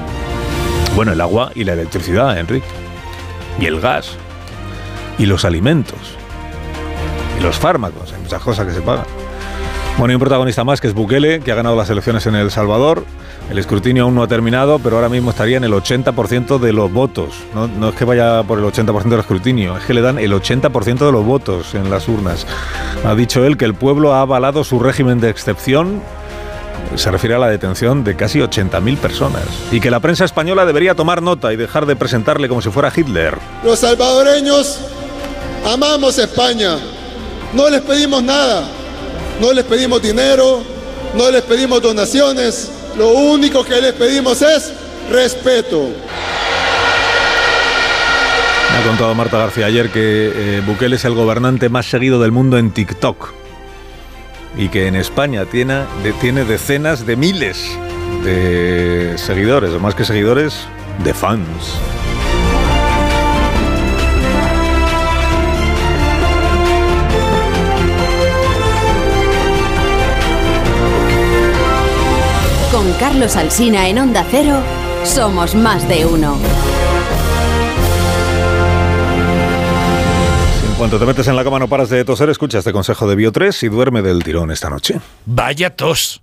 Bueno, 0.95 1.13
el 1.13 1.21
agua 1.21 1.51
y 1.55 1.65
la 1.65 1.73
electricidad, 1.73 2.39
Enrique 2.39 2.67
y 3.59 3.67
el 3.67 3.81
gas 3.81 4.17
y 5.19 5.27
los 5.27 5.45
alimentos 5.45 6.17
y 7.39 7.43
los 7.43 7.57
fármacos, 7.57 8.13
hay 8.13 8.21
muchas 8.21 8.43
cosas 8.43 8.67
que 8.67 8.73
se 8.73 8.81
pagan. 8.83 9.07
Bueno, 9.99 10.13
hay 10.13 10.15
un 10.15 10.21
protagonista 10.21 10.65
más 10.65 10.81
que 10.81 10.87
es 10.87 10.95
Bukele, 10.95 11.41
que 11.41 11.53
ha 11.53 11.55
ganado 11.55 11.77
las 11.77 11.91
elecciones 11.91 12.27
en 12.27 12.35
El 12.35 12.51
Salvador. 12.51 13.05
El 13.51 13.59
escrutinio 13.59 14.05
aún 14.05 14.15
no 14.15 14.23
ha 14.23 14.29
terminado, 14.29 14.79
pero 14.79 14.97
ahora 14.97 15.09
mismo 15.09 15.31
estaría 15.31 15.57
en 15.57 15.65
el 15.65 15.73
80% 15.73 16.59
de 16.59 16.73
los 16.73 16.91
votos. 16.93 17.35
No, 17.55 17.67
no 17.67 17.89
es 17.89 17.95
que 17.97 18.05
vaya 18.05 18.43
por 18.45 18.59
el 18.59 18.65
80% 18.65 19.09
del 19.09 19.21
escrutinio, 19.21 19.77
es 19.77 19.85
que 19.85 19.93
le 19.93 20.01
dan 20.01 20.19
el 20.19 20.33
80% 20.33 20.99
de 20.99 21.13
los 21.13 21.25
votos 21.25 21.75
en 21.75 21.91
las 21.91 22.09
urnas. 22.09 22.47
Ha 23.05 23.15
dicho 23.15 23.45
él 23.45 23.57
que 23.57 23.65
el 23.65 23.75
pueblo 23.75 24.15
ha 24.15 24.23
avalado 24.23 24.65
su 24.65 24.79
régimen 24.79 25.21
de 25.21 25.31
excepción 25.31 26.01
se 26.97 27.11
refiere 27.11 27.35
a 27.35 27.39
la 27.39 27.49
detención 27.49 28.05
de 28.05 28.17
casi 28.17 28.41
80.000 28.41 28.97
personas 28.99 29.45
y 29.71 29.81
que 29.81 29.91
la 29.91 30.01
prensa 30.01 30.25
española 30.25 30.67
debería 30.67 30.95
tomar 30.95 31.23
nota 31.23 31.53
y 31.53 31.57
dejar 31.57 31.87
de 31.87 31.97
presentarle 31.97 32.49
como 32.49 32.63
si 32.63 32.71
fuera 32.71 32.93
Hitler. 32.95 33.39
Los 33.65 33.81
salvadoreños 33.81 34.79
amamos 35.65 36.19
España. 36.19 36.77
No 37.55 37.69
les 37.69 37.81
pedimos 37.83 38.23
nada. 38.23 38.65
No 39.41 39.53
les 39.53 39.65
pedimos 39.65 40.03
dinero. 40.03 40.63
No 41.17 41.31
les 41.31 41.43
pedimos 41.43 41.83
donaciones. 41.83 42.71
Lo 42.97 43.11
único 43.11 43.65
que 43.65 43.81
les 43.81 43.93
pedimos 43.93 44.43
es 44.43 44.73
respeto. 45.11 45.89
Me 48.73 48.79
ha 48.79 48.87
contado 48.87 49.15
Marta 49.15 49.39
García 49.39 49.67
ayer 49.67 49.91
que 49.91 50.59
eh, 50.59 50.63
Bukele 50.65 50.97
es 50.97 51.05
el 51.05 51.15
gobernante 51.15 51.69
más 51.69 51.87
seguido 51.87 52.21
del 52.21 52.33
mundo 52.33 52.57
en 52.59 52.71
TikTok 52.71 53.40
y 54.61 54.69
que 54.69 54.87
en 54.87 54.95
España 54.95 55.47
tiene, 55.47 55.85
tiene 56.21 56.45
decenas 56.45 57.07
de 57.07 57.17
miles 57.17 57.67
de 58.23 59.15
seguidores, 59.17 59.71
o 59.71 59.81
más 59.81 59.95
que 59.95 60.05
seguidores, 60.05 60.67
de 61.03 61.15
fans. 61.15 61.79
Con 72.71 72.93
Carlos 73.01 73.37
Alsina 73.37 73.89
en 73.89 73.99
Onda 73.99 74.27
Cero, 74.31 74.59
somos 75.05 75.55
más 75.55 75.89
de 75.89 76.05
uno. 76.05 76.37
En 80.81 80.89
cuanto 80.89 80.99
te 80.99 81.05
metes 81.05 81.29
en 81.29 81.37
la 81.37 81.45
cama 81.45 81.59
no 81.59 81.69
paras 81.69 81.91
de 81.91 82.03
toser, 82.07 82.31
escucha 82.31 82.57
este 82.57 82.73
consejo 82.73 83.07
de 83.07 83.15
Bio3 83.15 83.65
y 83.65 83.69
duerme 83.69 84.01
del 84.01 84.25
tirón 84.25 84.51
esta 84.51 84.71
noche. 84.71 84.99
Vaya 85.27 85.77
tos. 85.77 86.23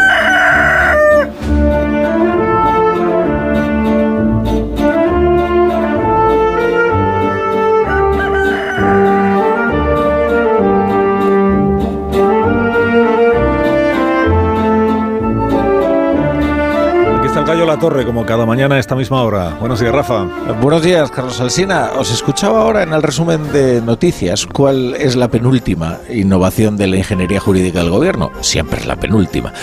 La 17.71 17.79
Torre, 17.79 18.05
como 18.05 18.25
cada 18.25 18.45
mañana 18.45 18.75
a 18.75 18.79
esta 18.79 18.97
misma 18.97 19.23
hora. 19.23 19.55
Buenos 19.57 19.79
días, 19.79 19.93
Rafa. 19.93 20.25
Buenos 20.59 20.83
días, 20.83 21.09
Carlos 21.09 21.39
Alsina. 21.39 21.91
Os 21.97 22.11
escuchaba 22.11 22.59
ahora 22.59 22.83
en 22.83 22.91
el 22.91 23.01
resumen 23.01 23.49
de 23.53 23.81
noticias 23.81 24.45
cuál 24.45 24.93
es 24.95 25.15
la 25.15 25.29
penúltima 25.29 25.99
innovación 26.09 26.75
de 26.75 26.87
la 26.87 26.97
ingeniería 26.97 27.39
jurídica 27.39 27.79
del 27.79 27.89
gobierno. 27.89 28.29
Siempre 28.41 28.81
es 28.81 28.87
la 28.87 28.97
penúltima. 28.97 29.53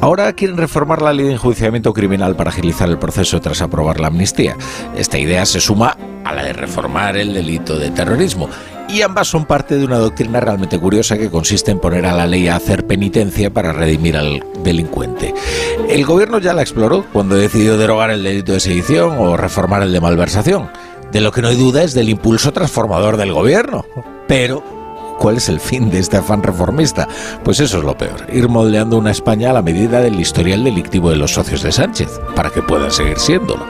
Ahora 0.00 0.32
quieren 0.34 0.58
reformar 0.58 1.02
la 1.02 1.12
ley 1.12 1.26
de 1.26 1.32
enjuiciamiento 1.32 1.92
criminal 1.92 2.36
para 2.36 2.50
agilizar 2.50 2.88
el 2.88 3.00
proceso 3.00 3.40
tras 3.40 3.60
aprobar 3.60 3.98
la 3.98 4.06
amnistía. 4.06 4.56
Esta 4.96 5.18
idea 5.18 5.44
se 5.44 5.58
suma 5.58 5.96
a 6.24 6.32
la 6.32 6.44
de 6.44 6.52
reformar 6.52 7.16
el 7.16 7.34
delito 7.34 7.76
de 7.80 7.90
terrorismo. 7.90 8.48
Y 8.88 9.02
ambas 9.02 9.28
son 9.28 9.46
parte 9.46 9.76
de 9.76 9.84
una 9.84 9.98
doctrina 9.98 10.40
realmente 10.40 10.78
curiosa 10.78 11.18
que 11.18 11.30
consiste 11.30 11.70
en 11.70 11.80
poner 11.80 12.06
a 12.06 12.14
la 12.14 12.26
ley 12.26 12.48
a 12.48 12.56
hacer 12.56 12.86
penitencia 12.86 13.50
para 13.50 13.72
redimir 13.72 14.16
al 14.16 14.44
delincuente. 14.62 15.34
El 15.88 16.04
gobierno 16.04 16.38
ya 16.38 16.54
la 16.54 16.62
exploró 16.62 17.04
cuando 17.12 17.34
decidió 17.34 17.76
derogar 17.76 18.10
el 18.10 18.22
delito 18.22 18.52
de 18.52 18.60
sedición 18.60 19.18
o 19.18 19.36
reformar 19.36 19.82
el 19.82 19.92
de 19.92 20.00
malversación. 20.00 20.70
De 21.10 21.20
lo 21.20 21.32
que 21.32 21.42
no 21.42 21.48
hay 21.48 21.56
duda 21.56 21.82
es 21.82 21.94
del 21.94 22.08
impulso 22.08 22.52
transformador 22.52 23.16
del 23.16 23.32
gobierno. 23.32 23.84
Pero, 24.28 24.62
¿cuál 25.18 25.36
es 25.36 25.48
el 25.48 25.60
fin 25.60 25.90
de 25.90 25.98
este 25.98 26.16
afán 26.16 26.42
reformista? 26.42 27.08
Pues 27.44 27.60
eso 27.60 27.78
es 27.78 27.84
lo 27.84 27.96
peor, 27.96 28.26
ir 28.32 28.48
moldeando 28.48 28.98
una 28.98 29.10
España 29.10 29.50
a 29.50 29.52
la 29.52 29.62
medida 29.62 30.00
del 30.00 30.20
historial 30.20 30.64
delictivo 30.64 31.10
de 31.10 31.16
los 31.16 31.32
socios 31.32 31.62
de 31.62 31.72
Sánchez, 31.72 32.20
para 32.34 32.50
que 32.50 32.62
puedan 32.62 32.90
seguir 32.90 33.18
siéndolo. 33.18 33.64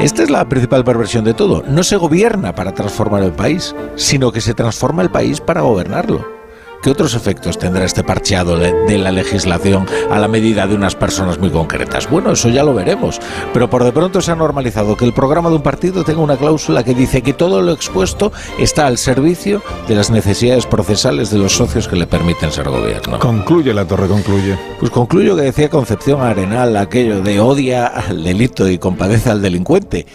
Esta 0.00 0.22
es 0.22 0.30
la 0.30 0.48
principal 0.48 0.84
perversión 0.84 1.24
de 1.24 1.34
todo. 1.34 1.62
No 1.66 1.82
se 1.82 1.96
gobierna 1.96 2.54
para 2.54 2.72
transformar 2.72 3.22
el 3.22 3.32
país, 3.32 3.74
sino 3.96 4.32
que 4.32 4.40
se 4.40 4.54
transforma 4.54 5.02
el 5.02 5.10
país 5.10 5.40
para 5.40 5.62
gobernarlo. 5.62 6.41
¿Qué 6.82 6.90
otros 6.90 7.14
efectos 7.14 7.58
tendrá 7.58 7.84
este 7.84 8.02
parcheado 8.02 8.58
de, 8.58 8.72
de 8.72 8.98
la 8.98 9.12
legislación 9.12 9.86
a 10.10 10.18
la 10.18 10.26
medida 10.26 10.66
de 10.66 10.74
unas 10.74 10.96
personas 10.96 11.38
muy 11.38 11.50
concretas? 11.50 12.10
Bueno, 12.10 12.32
eso 12.32 12.48
ya 12.48 12.64
lo 12.64 12.74
veremos, 12.74 13.20
pero 13.52 13.70
por 13.70 13.84
de 13.84 13.92
pronto 13.92 14.20
se 14.20 14.32
ha 14.32 14.34
normalizado 14.34 14.96
que 14.96 15.04
el 15.04 15.12
programa 15.12 15.48
de 15.48 15.56
un 15.56 15.62
partido 15.62 16.02
tenga 16.02 16.20
una 16.20 16.36
cláusula 16.36 16.82
que 16.82 16.92
dice 16.92 17.22
que 17.22 17.34
todo 17.34 17.62
lo 17.62 17.72
expuesto 17.72 18.32
está 18.58 18.88
al 18.88 18.98
servicio 18.98 19.62
de 19.86 19.94
las 19.94 20.10
necesidades 20.10 20.66
procesales 20.66 21.30
de 21.30 21.38
los 21.38 21.54
socios 21.54 21.86
que 21.86 21.94
le 21.94 22.08
permiten 22.08 22.50
ser 22.50 22.68
gobierno. 22.68 23.20
Concluye 23.20 23.72
La 23.72 23.84
Torre, 23.84 24.08
concluye. 24.08 24.58
Pues 24.80 24.90
concluyo 24.90 25.36
que 25.36 25.42
decía 25.42 25.70
Concepción 25.70 26.20
Arenal 26.20 26.76
aquello 26.76 27.22
de 27.22 27.38
odia 27.38 27.86
al 27.86 28.24
delito 28.24 28.68
y 28.68 28.78
compadece 28.78 29.30
al 29.30 29.40
delincuente. 29.40 30.06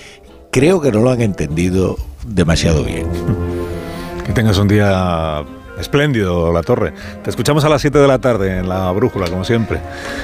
Creo 0.51 0.81
que 0.81 0.91
no 0.91 0.99
lo 0.99 1.11
han 1.11 1.21
entendido 1.21 1.97
demasiado 2.25 2.83
bien. 2.83 3.07
Que 4.25 4.33
tengas 4.33 4.57
un 4.57 4.67
día 4.67 5.45
espléndido, 5.79 6.51
La 6.51 6.63
Torre. 6.63 6.93
Te 7.23 7.29
escuchamos 7.29 7.63
a 7.65 7.69
las 7.69 7.81
7 7.81 7.97
de 7.97 8.07
la 8.07 8.19
tarde 8.19 8.57
en 8.57 8.69
La 8.69 8.91
Brújula, 8.91 9.27
como 9.27 9.43
siempre. 9.43 9.79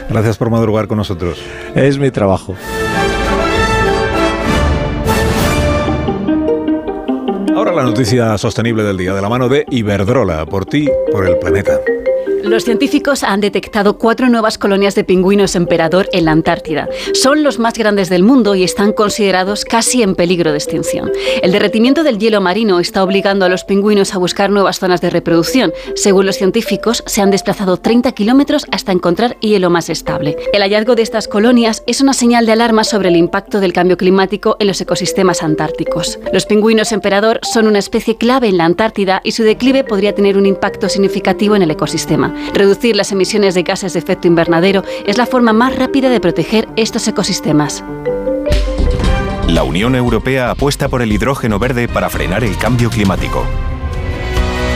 Gracias 0.10 0.38
por 0.38 0.50
madrugar 0.50 0.88
con 0.88 0.98
nosotros. 0.98 1.44
Es 1.76 1.98
mi 1.98 2.12
trabajo. 2.12 2.56
Ahora 7.56 7.72
la 7.72 7.84
noticia 7.84 8.38
sostenible 8.38 8.84
del 8.84 8.98
día, 8.98 9.14
de 9.14 9.22
la 9.22 9.30
mano 9.30 9.48
de 9.48 9.66
Iberdrola, 9.70 10.46
por 10.46 10.66
ti, 10.66 10.90
por 11.12 11.28
el 11.28 11.38
planeta. 11.38 11.80
Los 12.44 12.66
científicos 12.66 13.24
han 13.24 13.40
detectado 13.40 13.98
cuatro 13.98 14.28
nuevas 14.28 14.58
colonias 14.58 14.96
de 14.96 15.06
pingüinos 15.06 15.56
emperador 15.56 16.10
en 16.12 16.26
la 16.26 16.34
Antártida. 16.34 16.90
Son 17.14 17.42
los 17.42 17.58
más 17.58 17.74
grandes 17.74 18.10
del 18.10 18.22
mundo 18.22 18.54
y 18.54 18.64
están 18.64 18.92
considerados 18.92 19.64
casi 19.64 20.04
en 20.04 20.14
peligro 20.14 20.52
de 20.52 20.58
extinción. 20.58 21.10
El 21.42 21.54
derretimiento 21.54 22.04
del 22.04 22.20
hielo 22.20 22.42
marino 22.42 22.82
está 22.82 23.02
obligando 23.02 23.46
a 23.46 23.50
los 23.50 23.64
pingüinos 23.64 24.14
a 24.14 24.18
buscar 24.18 24.50
nuevas 24.50 24.80
zonas 24.80 25.00
de 25.00 25.10
reproducción. 25.10 25.72
Según 25.96 26.26
los 26.26 26.36
científicos, 26.36 27.02
se 27.08 27.22
han 27.22 27.32
desplazado 27.32 27.78
30 27.78 28.12
kilómetros 28.12 28.66
hasta 28.72 28.92
encontrar 28.92 29.40
hielo 29.40 29.70
más 29.70 29.90
estable. 29.90 30.36
El 30.52 30.64
hallazgo 30.64 30.96
de 30.96 31.02
estas 31.02 31.30
colonias 31.30 31.82
es 31.88 32.02
una 32.02 32.14
señal 32.14 32.46
de 32.46 32.52
alarma 32.52 32.84
sobre 32.84 33.08
el 33.08 33.16
impacto 33.16 33.62
del 33.62 33.72
cambio 33.72 33.96
climático 33.96 34.58
en 34.60 34.68
los 34.68 34.82
ecosistemas 34.82 35.44
antárticos. 35.44 36.20
Los 36.34 36.46
pingüinos 36.46 36.92
emperador 36.92 37.40
son 37.42 37.68
una 37.68 37.80
especie 37.80 38.18
clave 38.18 38.50
en 38.50 38.58
la 38.58 38.66
Antártida 38.66 39.22
y 39.24 39.32
su 39.32 39.44
declive 39.44 39.86
podría 39.86 40.14
tener 40.14 40.38
un 40.38 40.46
impacto 40.46 40.90
significativo 40.90 41.56
en 41.56 41.62
el 41.62 41.72
ecosistema. 41.72 42.33
Reducir 42.54 42.96
las 42.96 43.12
emisiones 43.12 43.56
de 43.56 43.64
gases 43.64 43.94
de 43.94 44.00
efecto 44.00 44.28
invernadero 44.28 44.84
es 45.06 45.18
la 45.18 45.26
forma 45.26 45.54
más 45.54 45.76
rápida 45.76 46.10
de 46.10 46.20
proteger 46.20 46.68
estos 46.76 47.08
ecosistemas. 47.08 47.84
La 49.48 49.64
Unión 49.64 49.96
Europea 49.96 50.52
apuesta 50.52 50.88
por 50.88 51.02
el 51.02 51.12
hidrógeno 51.12 51.60
verde 51.60 51.88
para 51.88 52.10
frenar 52.10 52.44
el 52.44 52.58
cambio 52.58 52.90
climático. 52.90 53.46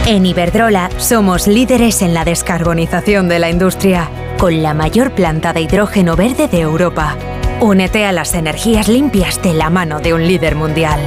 En 0.05 0.25
Iberdrola 0.25 0.89
somos 0.97 1.47
líderes 1.47 2.01
en 2.01 2.13
la 2.13 2.23
descarbonización 2.23 3.27
de 3.27 3.39
la 3.39 3.49
industria, 3.49 4.09
con 4.37 4.61
la 4.61 4.73
mayor 4.73 5.11
planta 5.11 5.51
de 5.51 5.61
hidrógeno 5.61 6.15
verde 6.15 6.47
de 6.47 6.61
Europa. 6.61 7.17
Únete 7.59 8.05
a 8.05 8.11
las 8.11 8.33
energías 8.33 8.87
limpias 8.87 9.41
de 9.41 9.53
la 9.53 9.69
mano 9.69 9.99
de 9.99 10.13
un 10.13 10.27
líder 10.27 10.55
mundial. 10.55 10.99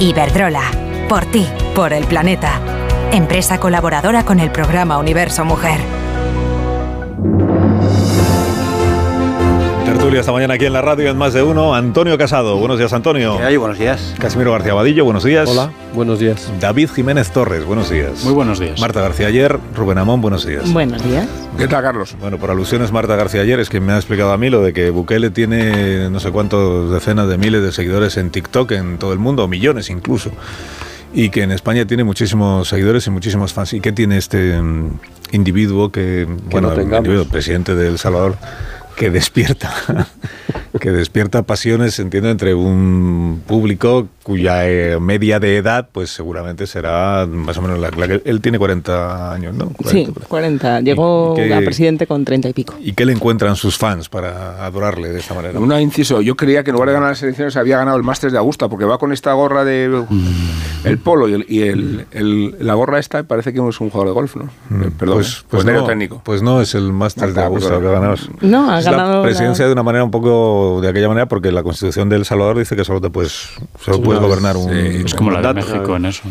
Iberdrola, 0.00 0.62
por 1.08 1.24
ti, 1.26 1.46
por 1.74 1.92
el 1.92 2.04
planeta. 2.04 2.87
Empresa 3.12 3.58
colaboradora 3.58 4.24
con 4.24 4.38
el 4.38 4.50
programa 4.50 4.98
Universo 4.98 5.42
Mujer. 5.42 5.80
Tertulia 9.86 10.20
esta 10.20 10.32
mañana 10.32 10.54
aquí 10.54 10.66
en 10.66 10.74
la 10.74 10.82
radio 10.82 11.08
en 11.08 11.16
Más 11.16 11.32
de 11.32 11.42
Uno. 11.42 11.74
Antonio 11.74 12.18
Casado. 12.18 12.58
Buenos 12.58 12.78
días, 12.78 12.92
Antonio. 12.92 13.38
¿Qué 13.38 13.44
hay? 13.44 13.56
Buenos 13.56 13.78
días. 13.78 14.14
Casimiro 14.18 14.52
García 14.52 14.74
Vadillo. 14.74 15.06
Buenos 15.06 15.24
días. 15.24 15.48
Hola, 15.48 15.70
buenos 15.94 16.18
días. 16.18 16.52
David 16.60 16.90
Jiménez 16.94 17.30
Torres. 17.30 17.64
Buenos 17.64 17.88
días. 17.88 18.22
Muy 18.24 18.34
buenos 18.34 18.60
días. 18.60 18.78
Marta 18.78 19.00
García 19.00 19.28
Ayer. 19.28 19.58
Rubén 19.74 19.96
Amón. 19.96 20.20
Buenos 20.20 20.46
días. 20.46 20.70
Buenos 20.70 21.02
días. 21.02 21.26
¿Qué 21.56 21.66
tal, 21.66 21.82
Carlos? 21.82 22.14
Bueno, 22.20 22.36
por 22.36 22.50
alusiones, 22.50 22.92
Marta 22.92 23.16
García 23.16 23.40
Ayer 23.40 23.58
es 23.58 23.70
que 23.70 23.80
me 23.80 23.94
ha 23.94 23.96
explicado 23.96 24.32
a 24.32 24.36
mí 24.36 24.50
lo 24.50 24.60
de 24.60 24.74
que 24.74 24.90
Bukele 24.90 25.30
tiene 25.30 26.10
no 26.10 26.20
sé 26.20 26.30
cuántos 26.30 26.92
decenas 26.92 27.26
de 27.26 27.38
miles 27.38 27.62
de 27.62 27.72
seguidores 27.72 28.18
en 28.18 28.28
TikTok 28.28 28.70
en 28.72 28.98
todo 28.98 29.14
el 29.14 29.18
mundo, 29.18 29.44
o 29.44 29.48
millones 29.48 29.88
incluso. 29.88 30.30
Y 31.12 31.30
que 31.30 31.42
en 31.42 31.52
España 31.52 31.86
tiene 31.86 32.04
muchísimos 32.04 32.68
seguidores 32.68 33.06
y 33.06 33.10
muchísimos 33.10 33.52
fans. 33.52 33.72
¿Y 33.72 33.80
qué 33.80 33.92
tiene 33.92 34.18
este 34.18 34.60
mm, 34.60 35.00
individuo 35.32 35.90
que, 35.90 36.26
bueno, 36.50 36.74
no 36.74 36.96
individuo, 36.98 37.24
presidente 37.24 37.74
de 37.74 37.88
El 37.88 37.98
Salvador, 37.98 38.36
que 38.96 39.10
despierta, 39.10 39.72
que 40.80 40.90
despierta 40.90 41.42
pasiones, 41.42 41.98
entiendo, 41.98 42.30
entre 42.30 42.54
un 42.54 43.42
público 43.46 44.08
cuya 44.28 44.68
eh, 44.68 45.00
media 45.00 45.40
de 45.40 45.56
edad, 45.56 45.88
pues 45.90 46.10
seguramente 46.10 46.66
será 46.66 47.24
más 47.26 47.56
o 47.56 47.62
menos 47.62 47.78
la, 47.78 47.90
que 47.90 48.20
él 48.26 48.42
tiene 48.42 48.58
40 48.58 49.32
años, 49.32 49.54
¿no? 49.54 49.72
sí, 49.86 50.06
40. 50.28 50.82
Llegó 50.82 51.32
a 51.32 51.60
presidente 51.60 52.06
con 52.06 52.26
30 52.26 52.50
y 52.50 52.52
pico. 52.52 52.74
¿Y 52.78 52.92
qué 52.92 53.06
le 53.06 53.14
encuentran 53.14 53.56
sus 53.56 53.78
fans 53.78 54.10
para 54.10 54.66
adorarle 54.66 55.08
de 55.08 55.20
esta 55.20 55.32
manera? 55.32 55.58
Una 55.58 55.80
inciso, 55.80 56.20
yo 56.20 56.36
creía 56.36 56.62
que 56.62 56.68
en 56.68 56.74
lugar 56.74 56.90
de 56.90 56.94
ganar 56.96 57.08
las 57.08 57.22
elecciones 57.22 57.56
había 57.56 57.78
ganado 57.78 57.96
el 57.96 58.02
Máster 58.02 58.30
de 58.30 58.36
Augusta, 58.36 58.68
porque 58.68 58.84
va 58.84 58.98
con 58.98 59.12
esta 59.12 59.32
gorra 59.32 59.64
de 59.64 59.88
mm. 59.88 60.86
el 60.86 60.98
polo 60.98 61.26
y, 61.26 61.62
el, 61.62 62.54
la 62.60 62.74
gorra 62.74 62.98
esta 62.98 63.22
parece 63.22 63.54
que 63.54 63.66
es 63.66 63.80
un 63.80 63.88
jugador 63.88 64.08
de 64.08 64.12
golf, 64.12 64.36
¿no? 64.36 64.50
Mm. 64.68 64.82
Eh, 64.82 64.90
perdón, 64.98 65.16
pues, 65.16 65.46
pues, 65.48 65.64
no, 65.64 65.86
técnico. 65.86 66.20
Pues 66.22 66.42
no 66.42 66.60
es 66.60 66.74
el 66.74 66.92
Máster 66.92 67.32
de 67.32 67.44
Augusta 67.44 67.70
lo 67.70 67.80
que 67.80 67.86
ha 67.86 67.92
ganado. 67.92 68.16
No, 68.42 68.70
ha 68.70 68.82
ganado 68.82 69.16
la 69.16 69.22
presidencia 69.22 69.64
de 69.64 69.72
una 69.72 69.82
manera 69.82 70.04
un 70.04 70.10
poco 70.10 70.80
de 70.82 70.88
aquella 70.88 71.08
manera, 71.08 71.28
porque 71.28 71.50
la 71.50 71.62
Constitución 71.62 72.10
de 72.10 72.16
El 72.16 72.26
Salvador 72.26 72.58
dice 72.58 72.76
que 72.76 72.84
solo 72.84 73.00
te 73.00 73.08
puedes, 73.08 73.48
solo 73.80 74.02
puedes 74.02 74.17
gobernar 74.18 74.56
un. 74.56 74.70
es 74.70 75.14
como 75.14 75.30
la 75.30 75.40
de 75.40 75.54
México 75.54 75.96
en 75.96 76.06
eso. 76.06 76.22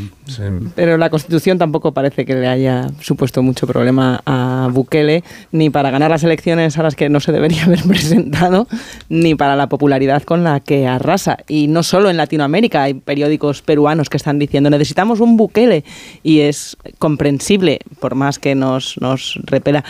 Pero 0.76 0.98
la 0.98 1.10
Constitución 1.10 1.58
tampoco 1.58 1.94
parece 1.94 2.26
que 2.26 2.36
le 2.36 2.48
haya 2.48 2.90
supuesto 3.00 3.42
mucho 3.42 3.68
problema 3.68 4.22
a 4.26 4.70
Bukele, 4.72 5.24
ni 5.52 5.70
para 5.70 5.90
ganar 5.92 6.12
las 6.12 6.24
elecciones 6.24 6.78
a 6.78 6.84
las 6.84 6.96
que 6.96 7.10
no 7.10 7.20
se 7.20 7.32
debería 7.32 7.64
haber 7.66 7.84
presentado, 7.84 8.68
ni 9.10 9.36
para 9.36 9.56
la 9.56 9.68
popularidad 9.68 10.24
con 10.24 10.44
la 10.44 10.60
que 10.60 10.88
arrasa. 10.88 11.38
Y 11.48 11.68
no 11.68 11.84
solo 11.84 12.10
en 12.10 12.18
Latinoamérica, 12.18 12.84
hay 12.84 12.94
periódicos 12.94 13.62
peruanos 13.62 14.10
que 14.10 14.18
están 14.18 14.40
diciendo 14.40 14.70
necesitamos 14.70 15.20
un 15.20 15.38
Bukele. 15.38 15.84
Y 16.24 16.42
es 16.42 16.78
comprensible, 17.00 17.80
por 18.00 18.16
más 18.16 18.40
que 18.40 18.56
nos, 18.56 19.00
nos 19.00 19.40
repela, 19.44 19.84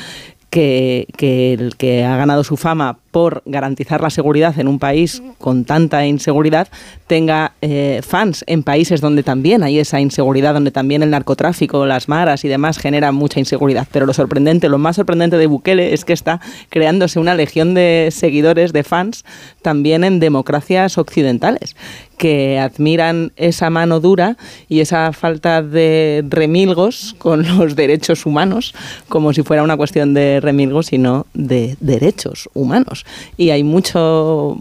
que, 0.49 1.07
que, 1.17 1.53
el 1.53 1.75
que 1.75 2.05
ha 2.05 2.15
ganado 2.17 2.43
su 2.43 2.57
fama 2.57 2.99
por 3.11 3.41
garantizar 3.45 4.01
la 4.01 4.09
seguridad 4.09 4.57
en 4.59 4.67
un 4.67 4.79
país 4.79 5.21
con 5.39 5.65
tanta 5.65 6.05
inseguridad 6.05 6.67
tenga 7.07 7.53
eh, 7.61 8.01
fans 8.05 8.43
en 8.47 8.63
países 8.63 9.01
donde 9.01 9.23
también 9.23 9.63
hay 9.63 9.79
esa 9.79 9.99
inseguridad, 9.99 10.53
donde 10.53 10.71
también 10.71 11.03
el 11.03 11.09
narcotráfico, 11.09 11.85
las 11.85 12.09
maras 12.09 12.45
y 12.45 12.47
demás 12.47 12.77
generan 12.77 13.15
mucha 13.15 13.39
inseguridad. 13.39 13.87
Pero 13.91 14.05
lo 14.05 14.13
sorprendente, 14.13 14.69
lo 14.69 14.77
más 14.77 14.97
sorprendente 14.97 15.37
de 15.37 15.47
Bukele 15.47 15.93
es 15.93 16.05
que 16.05 16.13
está 16.13 16.39
creándose 16.69 17.19
una 17.19 17.33
legión 17.33 17.73
de 17.73 18.09
seguidores, 18.11 18.71
de 18.71 18.83
fans, 18.83 19.25
también 19.61 20.03
en 20.03 20.19
democracias 20.19 20.97
occidentales 20.97 21.75
que 22.17 22.59
admiran 22.59 23.31
esa 23.35 23.69
mano 23.69 23.99
dura 23.99 24.37
y 24.67 24.79
esa 24.79 25.13
falta 25.13 25.61
de 25.61 26.25
remilgos 26.27 27.15
con 27.17 27.47
los 27.57 27.75
derechos 27.75 28.25
humanos, 28.25 28.73
como 29.07 29.33
si 29.33 29.43
fuera 29.43 29.63
una 29.63 29.77
cuestión 29.77 30.13
de 30.13 30.39
remilgos 30.41 30.91
y 30.93 30.97
no 30.97 31.27
de 31.33 31.77
derechos 31.79 32.49
humanos. 32.53 33.05
Y 33.37 33.51
hay 33.51 33.63
mucho 33.63 34.57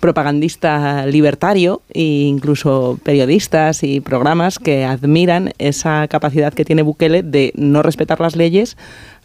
propagandista 0.00 1.06
libertario 1.06 1.82
e 1.92 2.02
incluso 2.02 2.98
periodistas 3.02 3.82
y 3.82 4.00
programas 4.00 4.58
que 4.58 4.84
admiran 4.84 5.52
esa 5.58 6.06
capacidad 6.08 6.52
que 6.52 6.64
tiene 6.64 6.82
Bukele 6.82 7.22
de 7.22 7.52
no 7.54 7.82
respetar 7.82 8.20
las 8.20 8.36
leyes, 8.36 8.76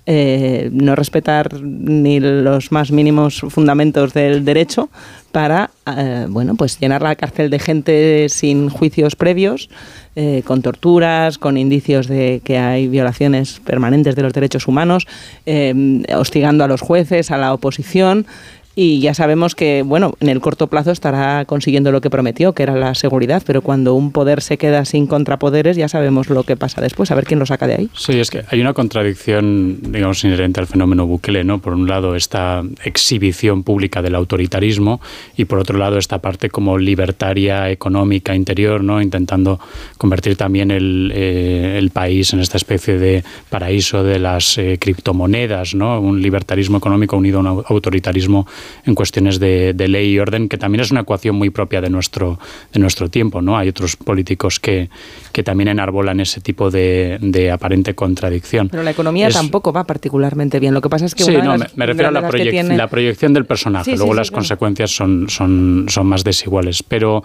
eh, 0.08 0.70
no 0.72 0.96
respetar 0.96 1.62
ni 1.62 2.20
los 2.20 2.72
más 2.72 2.92
mínimos 2.92 3.40
fundamentos 3.50 4.14
del 4.14 4.46
derecho 4.46 4.90
para 5.32 5.72
eh, 5.98 6.28
bueno 6.30 6.54
pues 6.54 6.80
llenar 6.80 7.02
la 7.02 7.16
cárcel 7.16 7.50
de 7.50 7.58
gente 7.58 8.30
sin 8.30 8.70
juicios 8.70 9.16
previos 9.16 9.68
eh, 10.16 10.44
con 10.46 10.62
torturas 10.62 11.40
con 11.40 11.58
indicios 11.58 12.08
de 12.08 12.40
que 12.44 12.60
hay 12.60 12.88
violaciones 12.88 13.60
permanentes 13.66 14.16
de 14.16 14.22
los 14.22 14.34
derechos 14.34 14.68
humanos 14.68 15.08
hostigando 16.16 16.64
a 16.64 16.68
los 16.68 16.82
jueces 16.82 17.32
a 17.32 17.38
la 17.38 17.52
oposición 17.52 18.28
y 18.76 19.00
ya 19.00 19.14
sabemos 19.14 19.56
que, 19.56 19.84
bueno, 19.84 20.16
en 20.20 20.28
el 20.28 20.42
corto 20.42 20.68
plazo 20.68 20.92
estará 20.92 21.46
consiguiendo 21.46 21.92
lo 21.94 22.02
que 22.02 22.10
prometió, 22.10 22.54
que 22.54 22.64
era 22.64 22.76
la 22.76 22.94
seguridad, 22.94 23.42
pero 23.46 23.62
cuando 23.62 23.94
un 23.94 24.12
poder 24.12 24.42
se 24.42 24.58
queda 24.58 24.84
sin 24.84 25.08
contrapoderes 25.08 25.78
ya 25.78 25.88
sabemos 25.88 26.30
lo 26.30 26.44
que 26.44 26.58
pasa 26.58 26.82
después, 26.82 27.10
a 27.10 27.16
ver 27.16 27.26
quién 27.26 27.40
lo 27.40 27.46
saca 27.46 27.68
de 27.68 27.76
ahí. 27.76 27.90
Sí, 27.94 28.20
es 28.20 28.30
que 28.30 28.44
hay 28.50 28.60
una 28.60 28.74
contradicción, 28.74 29.80
digamos, 29.82 30.24
inherente 30.26 30.60
al 30.60 30.68
fenómeno 30.68 31.08
Bukele, 31.08 31.46
¿no? 31.46 31.60
Por 31.60 31.74
un 31.74 31.88
lado, 31.88 32.16
esta 32.16 32.64
exhibición 32.84 33.64
pública 33.64 34.02
del 34.02 34.16
autoritarismo 34.16 35.00
y 35.38 35.46
por 35.46 35.60
otro 35.60 35.78
lado, 35.78 35.98
esta 35.98 36.20
parte 36.20 36.50
como 36.50 36.78
libertaria 36.78 37.70
económica 37.70 38.36
interior, 38.36 38.84
¿no? 38.84 39.02
Intentando 39.02 39.60
convertir 39.98 40.36
también 40.36 40.72
el, 40.72 41.14
eh, 41.16 41.78
el 41.78 41.92
país 41.92 42.34
en 42.34 42.42
esta 42.42 42.58
especie 42.58 42.98
de 42.98 43.24
paraíso 43.50 44.04
de 44.04 44.20
las 44.20 44.58
eh, 44.58 44.78
criptomonedas, 44.80 45.76
¿no? 45.76 46.00
Un 46.02 46.22
libertarismo 46.22 46.78
económico 46.78 47.16
unido 47.16 47.40
a 47.40 47.42
un 47.42 47.64
autoritarismo 47.68 48.46
en 48.86 48.96
cuestiones 48.96 49.40
de, 49.40 49.74
ley 49.88 50.14
y 50.14 50.20
orden, 50.20 50.50
que 50.50 50.58
también 50.58 50.82
es 50.82 50.92
una 50.92 51.02
ecuación 51.02 51.36
muy 51.36 51.50
propia 51.50 51.82
de 51.82 51.90
nuestro, 51.90 52.40
de 52.74 52.80
nuestro 52.80 53.10
tiempo. 53.10 53.42
¿no? 53.42 53.58
Hay 53.58 53.70
otros 53.70 53.96
políticos 53.96 54.60
que, 54.60 54.90
que 55.32 55.44
también 55.44 55.70
enarbolan 55.70 56.20
ese 56.20 56.42
tipo 56.42 56.72
de, 56.72 57.18
de 57.22 57.52
aparente 57.52 57.96
contradicción. 57.96 58.70
Pero 58.70 58.84
la 58.84 58.92
economía 58.92 59.30
tampoco 59.30 59.72
va 59.72 59.84
particularmente 59.84 60.60
bien. 60.60 60.74
Lo 60.74 60.82
que 60.82 60.90
pasa 60.90 61.06
es 61.06 61.16
que... 61.16 61.24
Sí, 61.24 61.38
no, 61.38 61.58
me, 61.58 61.86
refiero 61.86 62.10
a 62.10 62.12
la, 62.12 62.22
la, 62.22 62.88
proyección 62.88 63.34
del 63.34 63.46
personaje. 63.46 63.96
Luego 63.96 64.14
las 64.14 64.32
consecuencias 64.32 64.92
son, 64.92 65.30
son, 65.30 65.86
son 65.90 66.08
más 66.08 66.24
desiguales. 66.24 66.84
Pero 66.84 67.24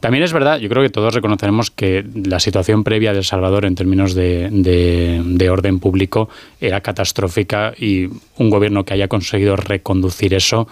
también 0.00 0.24
es 0.24 0.32
verdad, 0.32 0.58
yo 0.58 0.68
creo 0.68 0.82
que 0.82 0.90
todos 0.90 1.14
reconoceremos 1.14 1.70
que 1.70 2.04
la 2.24 2.40
situación 2.40 2.82
previa 2.82 3.12
de 3.12 3.18
El 3.18 3.24
Salvador 3.24 3.64
en 3.64 3.74
términos 3.76 4.14
de, 4.14 4.48
de, 4.50 5.50
orden 5.50 5.78
público 5.78 6.28
era 6.60 6.80
catastrófica 6.80 7.72
y 7.78 8.08
un 8.36 8.50
gobierno 8.50 8.84
que 8.84 8.94
haya 8.94 9.06
conseguido 9.06 9.54
reconducir 9.54 10.34
eso 10.34 10.66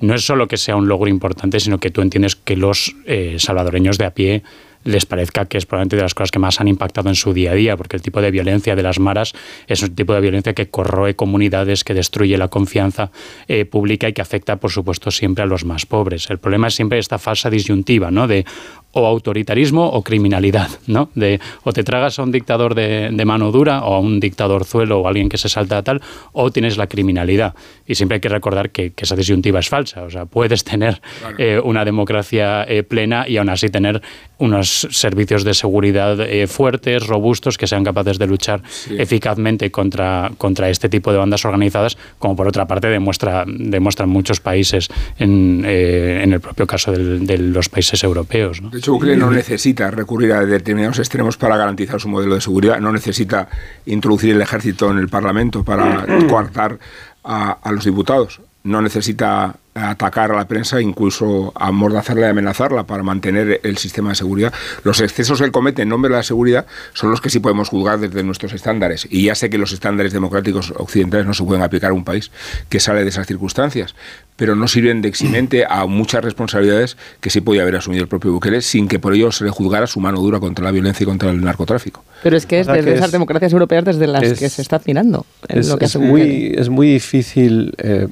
no 0.00 0.14
es 0.14 0.24
solo 0.24 0.48
que 0.48 0.56
sea 0.56 0.76
un 0.76 0.88
logro 0.88 1.08
importante, 1.08 1.60
sino 1.60 1.78
que 1.78 1.90
tú 1.90 2.00
entiendes 2.00 2.36
que 2.36 2.56
los 2.56 2.94
eh, 3.06 3.36
salvadoreños 3.38 3.98
de 3.98 4.04
a 4.04 4.14
pie 4.14 4.42
les 4.84 5.06
parezca 5.06 5.46
que 5.46 5.58
es 5.58 5.66
probablemente 5.66 5.96
de 5.96 6.02
las 6.02 6.14
cosas 6.14 6.30
que 6.30 6.38
más 6.38 6.60
han 6.60 6.68
impactado 6.68 7.08
en 7.08 7.14
su 7.14 7.32
día 7.32 7.52
a 7.52 7.54
día, 7.54 7.76
porque 7.76 7.96
el 7.96 8.02
tipo 8.02 8.20
de 8.20 8.30
violencia 8.30 8.74
de 8.74 8.82
las 8.82 8.98
maras 8.98 9.32
es 9.66 9.82
un 9.82 9.94
tipo 9.94 10.14
de 10.14 10.20
violencia 10.20 10.54
que 10.54 10.68
corroe 10.68 11.14
comunidades, 11.14 11.84
que 11.84 11.94
destruye 11.94 12.36
la 12.36 12.48
confianza 12.48 13.10
eh, 13.48 13.64
pública 13.64 14.08
y 14.08 14.12
que 14.12 14.22
afecta, 14.22 14.56
por 14.56 14.70
supuesto, 14.70 15.10
siempre 15.10 15.44
a 15.44 15.46
los 15.46 15.64
más 15.64 15.86
pobres. 15.86 16.30
El 16.30 16.38
problema 16.38 16.68
es 16.68 16.74
siempre 16.74 16.98
esta 16.98 17.18
falsa 17.18 17.50
disyuntiva, 17.50 18.10
¿no? 18.10 18.26
De 18.26 18.44
o 18.92 19.06
autoritarismo 19.06 19.88
o 19.88 20.02
criminalidad, 20.02 20.68
¿no? 20.86 21.10
De 21.14 21.40
o 21.64 21.72
te 21.72 21.82
tragas 21.82 22.18
a 22.18 22.22
un 22.22 22.32
dictador 22.32 22.74
de, 22.74 23.10
mano 23.24 23.50
dura 23.50 23.84
o 23.84 23.94
a 23.94 24.00
un 24.00 24.20
dictador 24.20 24.64
zuelo 24.64 25.00
o 25.00 25.08
alguien 25.08 25.28
que 25.28 25.38
se 25.38 25.48
salta 25.48 25.78
a 25.78 25.82
tal, 25.82 26.02
o 26.32 26.50
tienes 26.50 26.76
la 26.76 26.86
criminalidad. 26.86 27.54
Y 27.86 27.94
siempre 27.94 28.16
hay 28.16 28.20
que 28.20 28.28
recordar 28.28 28.70
que, 28.70 28.92
esa 29.02 29.16
disyuntiva 29.16 29.58
es 29.58 29.68
falsa. 29.68 30.04
O 30.04 30.10
sea, 30.10 30.26
puedes 30.26 30.62
tener 30.62 31.00
eh, 31.36 31.60
una 31.62 31.84
democracia 31.84 32.62
eh, 32.62 32.84
plena 32.84 33.26
y 33.26 33.36
aún 33.36 33.48
así 33.48 33.68
tener 33.68 34.00
unos 34.38 34.86
servicios 34.90 35.42
de 35.42 35.54
seguridad 35.54 36.20
eh, 36.20 36.46
fuertes, 36.46 37.04
robustos, 37.06 37.58
que 37.58 37.66
sean 37.66 37.82
capaces 37.82 38.18
de 38.18 38.28
luchar 38.28 38.62
eficazmente 38.90 39.72
contra, 39.72 40.30
contra 40.38 40.68
este 40.68 40.88
tipo 40.88 41.10
de 41.10 41.18
bandas 41.18 41.44
organizadas, 41.44 41.98
como 42.20 42.36
por 42.36 42.46
otra 42.46 42.66
parte 42.66 42.86
demuestra, 42.86 43.44
demuestran 43.46 44.08
muchos 44.08 44.38
países 44.38 44.88
en, 45.18 45.64
en 45.64 46.32
el 46.32 46.40
propio 46.40 46.66
caso 46.66 46.92
de 46.92 47.38
los 47.38 47.68
países 47.68 48.04
europeos. 48.04 48.62
¿no? 48.62 48.70
Hecho, 48.82 48.94
Ucrania 48.94 49.16
no 49.16 49.30
necesita 49.30 49.90
recurrir 49.92 50.32
a 50.32 50.44
determinados 50.44 50.98
extremos 50.98 51.36
para 51.36 51.56
garantizar 51.56 52.00
su 52.00 52.08
modelo 52.08 52.34
de 52.34 52.40
seguridad, 52.40 52.80
no 52.80 52.92
necesita 52.92 53.48
introducir 53.86 54.34
el 54.34 54.42
ejército 54.42 54.90
en 54.90 54.98
el 54.98 55.08
Parlamento 55.08 55.62
para 55.62 56.04
coartar 56.28 56.78
a 57.22 57.70
los 57.70 57.84
diputados, 57.84 58.40
no 58.64 58.80
necesita 58.80 59.56
atacar 59.74 60.30
a 60.32 60.36
la 60.36 60.46
prensa, 60.46 60.80
incluso 60.82 61.52
amordazarla 61.54 62.26
y 62.26 62.30
amenazarla 62.30 62.84
para 62.84 63.02
mantener 63.02 63.60
el 63.62 63.78
sistema 63.78 64.10
de 64.10 64.16
seguridad. 64.16 64.52
Los 64.84 65.00
excesos 65.00 65.38
que 65.38 65.46
él 65.46 65.52
comete 65.52 65.82
en 65.82 65.88
nombre 65.88 66.10
de 66.10 66.16
la 66.16 66.22
seguridad 66.22 66.66
son 66.92 67.10
los 67.10 67.22
que 67.22 67.30
sí 67.30 67.40
podemos 67.40 67.70
juzgar 67.70 67.98
desde 67.98 68.22
nuestros 68.22 68.52
estándares. 68.52 69.06
Y 69.10 69.24
ya 69.24 69.34
sé 69.34 69.48
que 69.48 69.56
los 69.56 69.72
estándares 69.72 70.12
democráticos 70.12 70.74
occidentales 70.76 71.26
no 71.26 71.32
se 71.32 71.42
pueden 71.44 71.62
aplicar 71.62 71.90
a 71.90 71.94
un 71.94 72.04
país 72.04 72.30
que 72.68 72.80
sale 72.80 73.02
de 73.02 73.08
esas 73.08 73.26
circunstancias, 73.26 73.94
pero 74.36 74.54
no 74.54 74.68
sirven 74.68 75.00
de 75.00 75.08
eximente 75.08 75.64
a 75.66 75.86
muchas 75.86 76.22
responsabilidades 76.22 76.98
que 77.20 77.30
sí 77.30 77.40
podía 77.40 77.62
haber 77.62 77.76
asumido 77.76 78.02
el 78.02 78.08
propio 78.08 78.32
Bukele 78.32 78.60
sin 78.60 78.88
que 78.88 78.98
por 78.98 79.14
ello 79.14 79.32
se 79.32 79.44
le 79.44 79.50
juzgara 79.50 79.86
su 79.86 80.00
mano 80.00 80.20
dura 80.20 80.38
contra 80.38 80.64
la 80.66 80.70
violencia 80.70 81.04
y 81.04 81.06
contra 81.06 81.30
el 81.30 81.42
narcotráfico. 81.42 82.04
Pero 82.22 82.36
es 82.36 82.44
que 82.44 82.60
es 82.60 82.66
desde 82.66 82.94
esas 82.94 83.10
democracias 83.10 83.52
europeas 83.54 83.86
desde 83.86 84.06
las 84.06 84.38
que 84.38 84.50
se 84.50 84.60
está 84.60 84.78
tirando. 84.78 85.24
Es, 85.48 85.96
muy, 85.96 86.54
es 86.56 86.68
muy 86.68 86.92
difícil 86.92 87.74
eh, 87.78 88.08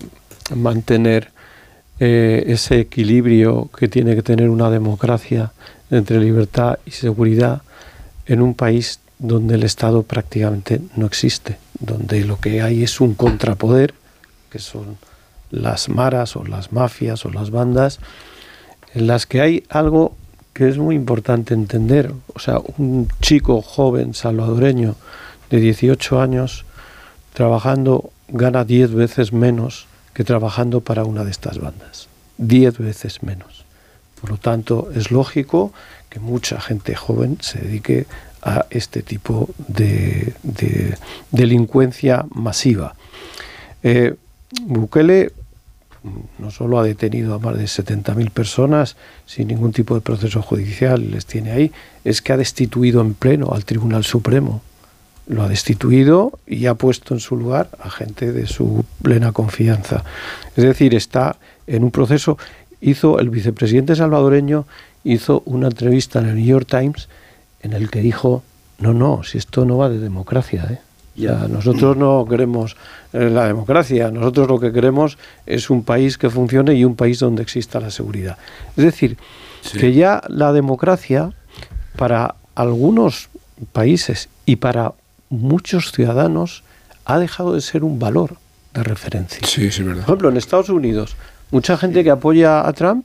mantener 0.54 1.30
eh, 1.98 2.44
ese 2.46 2.80
equilibrio 2.80 3.68
que 3.76 3.88
tiene 3.88 4.14
que 4.14 4.22
tener 4.22 4.48
una 4.48 4.70
democracia 4.70 5.52
entre 5.90 6.20
libertad 6.20 6.78
y 6.86 6.92
seguridad 6.92 7.62
en 8.26 8.40
un 8.40 8.54
país 8.54 9.00
donde 9.18 9.56
el 9.56 9.64
Estado 9.64 10.02
prácticamente 10.02 10.80
no 10.96 11.04
existe, 11.04 11.58
donde 11.78 12.24
lo 12.24 12.40
que 12.40 12.62
hay 12.62 12.82
es 12.82 13.00
un 13.00 13.14
contrapoder, 13.14 13.92
que 14.50 14.58
son 14.58 14.96
las 15.50 15.88
maras 15.88 16.36
o 16.36 16.44
las 16.44 16.72
mafias 16.72 17.26
o 17.26 17.30
las 17.30 17.50
bandas, 17.50 17.98
en 18.94 19.06
las 19.06 19.26
que 19.26 19.40
hay 19.40 19.64
algo 19.68 20.16
que 20.54 20.68
es 20.68 20.78
muy 20.78 20.94
importante 20.94 21.54
entender. 21.54 22.12
O 22.34 22.38
sea, 22.38 22.60
un 22.78 23.08
chico 23.20 23.60
joven 23.62 24.14
salvadoreño 24.14 24.96
de 25.50 25.60
18 25.60 26.20
años 26.20 26.64
trabajando 27.34 28.10
gana 28.28 28.64
10 28.64 28.94
veces 28.94 29.32
menos 29.32 29.86
que 30.14 30.24
trabajando 30.24 30.80
para 30.80 31.04
una 31.04 31.24
de 31.24 31.30
estas 31.30 31.58
bandas. 31.58 32.08
Diez 32.38 32.78
veces 32.78 33.22
menos. 33.22 33.64
Por 34.20 34.30
lo 34.30 34.36
tanto, 34.36 34.90
es 34.94 35.10
lógico 35.10 35.72
que 36.08 36.20
mucha 36.20 36.60
gente 36.60 36.94
joven 36.94 37.38
se 37.40 37.60
dedique 37.60 38.06
a 38.42 38.66
este 38.70 39.02
tipo 39.02 39.48
de, 39.68 40.34
delincuencia 41.30 42.26
masiva. 42.34 42.94
Eh, 43.82 44.14
Bukele 44.62 45.32
no 46.38 46.50
solo 46.50 46.80
ha 46.80 46.84
detenido 46.84 47.34
a 47.34 47.38
más 47.38 47.56
de 47.56 47.64
70.000 47.64 48.30
personas 48.30 48.96
sin 49.26 49.48
ningún 49.48 49.72
tipo 49.72 49.94
de 49.94 50.00
proceso 50.00 50.40
judicial, 50.42 51.10
les 51.10 51.26
tiene 51.26 51.52
ahí, 51.52 51.72
es 52.04 52.22
que 52.22 52.32
ha 52.32 52.36
destituido 52.36 53.00
en 53.02 53.14
pleno 53.14 53.52
al 53.52 53.64
Tribunal 53.64 54.04
Supremo. 54.04 54.62
Lo 55.30 55.44
ha 55.44 55.48
destituido 55.48 56.38
y 56.46 56.66
ha 56.66 56.74
puesto 56.74 57.14
en 57.14 57.20
su 57.20 57.36
lugar 57.36 57.70
a 57.78 57.88
gente 57.88 58.32
de 58.32 58.46
su 58.46 58.84
plena 59.00 59.30
confianza. 59.32 60.04
Es 60.56 60.64
decir, 60.64 60.94
está 60.94 61.36
en 61.66 61.84
un 61.84 61.92
proceso. 61.92 62.36
Hizo 62.80 63.20
el 63.20 63.30
vicepresidente 63.30 63.94
salvadoreño 63.94 64.66
hizo 65.04 65.42
una 65.46 65.68
entrevista 65.68 66.18
en 66.18 66.26
el 66.26 66.34
New 66.34 66.46
York 66.46 66.66
Times 66.68 67.08
en 67.62 67.72
el 67.72 67.90
que 67.90 68.00
dijo, 68.00 68.42
no, 68.78 68.92
no, 68.92 69.22
si 69.22 69.38
esto 69.38 69.64
no 69.64 69.78
va 69.78 69.88
de 69.88 69.98
democracia, 69.98 70.66
¿eh? 70.70 70.78
Ya, 71.16 71.48
nosotros 71.48 71.96
no 71.96 72.24
queremos 72.28 72.76
eh, 73.12 73.28
la 73.30 73.46
democracia, 73.46 74.10
nosotros 74.10 74.48
lo 74.48 74.58
que 74.58 74.72
queremos 74.72 75.18
es 75.44 75.68
un 75.68 75.82
país 75.82 76.16
que 76.16 76.30
funcione 76.30 76.74
y 76.74 76.84
un 76.84 76.94
país 76.94 77.18
donde 77.18 77.42
exista 77.42 77.78
la 77.78 77.90
seguridad. 77.90 78.38
Es 78.76 78.84
decir, 78.84 79.18
que 79.78 79.92
ya 79.92 80.22
la 80.28 80.52
democracia 80.52 81.32
para 81.96 82.36
algunos 82.54 83.28
países 83.72 84.28
y 84.46 84.56
para 84.56 84.94
muchos 85.30 85.92
ciudadanos 85.92 86.62
ha 87.06 87.18
dejado 87.18 87.54
de 87.54 87.60
ser 87.62 87.82
un 87.82 87.98
valor 87.98 88.36
de 88.74 88.82
referencia. 88.82 89.46
Sí, 89.46 89.70
sí, 89.70 89.82
verdad. 89.82 90.02
Por 90.02 90.10
ejemplo, 90.10 90.28
en 90.28 90.36
Estados 90.36 90.68
Unidos, 90.68 91.16
mucha 91.50 91.76
gente 91.76 92.04
que 92.04 92.10
apoya 92.10 92.66
a 92.66 92.72
Trump, 92.72 93.04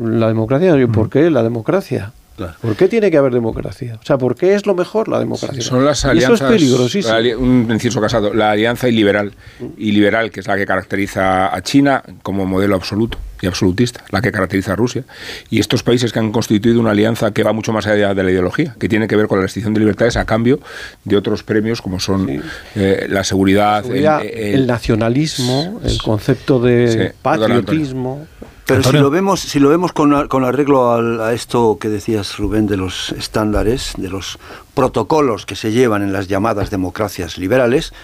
la 0.00 0.28
democracia, 0.28 0.74
¿por 0.92 1.10
qué 1.10 1.30
la 1.30 1.42
democracia? 1.42 2.12
¿Por 2.60 2.76
qué 2.76 2.88
tiene 2.88 3.10
que 3.10 3.16
haber 3.16 3.32
democracia? 3.32 3.98
O 4.00 4.04
sea, 4.04 4.18
¿por 4.18 4.36
qué 4.36 4.54
es 4.54 4.66
lo 4.66 4.74
mejor 4.74 5.08
la 5.08 5.18
democracia? 5.18 5.60
son 5.62 5.84
las 5.84 6.04
alianzas. 6.04 6.40
eso 6.40 6.44
es 6.44 6.52
peligrosísimo. 6.52 7.16
un 7.38 7.68
inciso 7.70 8.00
casado. 8.00 8.32
La 8.32 8.52
alianza 8.52 8.88
iliberal, 8.88 9.32
iliberal, 9.76 10.30
que 10.30 10.40
es 10.40 10.46
la 10.46 10.56
que 10.56 10.66
caracteriza 10.66 11.54
a 11.54 11.62
China 11.62 12.02
como 12.22 12.46
modelo 12.46 12.74
absoluto 12.74 13.18
y 13.40 13.46
absolutista, 13.46 14.04
la 14.10 14.20
que 14.20 14.32
caracteriza 14.32 14.72
a 14.72 14.76
Rusia. 14.76 15.04
Y 15.50 15.60
estos 15.60 15.82
países 15.82 16.12
que 16.12 16.18
han 16.18 16.32
constituido 16.32 16.80
una 16.80 16.90
alianza 16.90 17.30
que 17.30 17.42
va 17.42 17.52
mucho 17.52 17.72
más 17.72 17.86
allá 17.86 18.14
de 18.14 18.22
la 18.22 18.30
ideología, 18.30 18.74
que 18.78 18.88
tiene 18.88 19.06
que 19.08 19.16
ver 19.16 19.28
con 19.28 19.38
la 19.38 19.42
restricción 19.42 19.74
de 19.74 19.80
libertades 19.80 20.16
a 20.16 20.24
cambio 20.24 20.60
de 21.04 21.16
otros 21.16 21.42
premios 21.42 21.82
como 21.82 22.00
son 22.00 22.42
eh, 22.74 23.06
la 23.08 23.24
seguridad, 23.24 23.84
el, 23.86 24.66
nacionalismo, 24.66 25.80
el 25.84 26.00
concepto 26.02 26.60
de 26.60 27.12
patriotismo. 27.22 28.26
Pero 28.68 28.82
si 28.82 28.98
lo 28.98 29.08
vemos, 29.08 29.40
si 29.40 29.58
lo 29.60 29.70
vemos 29.70 29.92
con, 29.94 30.12
arreglo 30.12 30.92
a, 30.92 31.32
esto 31.32 31.78
que 31.80 31.88
decías, 31.88 32.36
Rubén, 32.36 32.66
de 32.66 32.76
los 32.76 33.12
estándares, 33.12 33.94
de 33.96 34.10
los 34.10 34.38
protocolos 34.74 35.46
que 35.46 35.56
se 35.56 35.72
llevan 35.72 36.02
en 36.02 36.12
las 36.12 36.28
llamadas 36.28 36.68
democracias 36.68 37.38
liberales, 37.38 37.94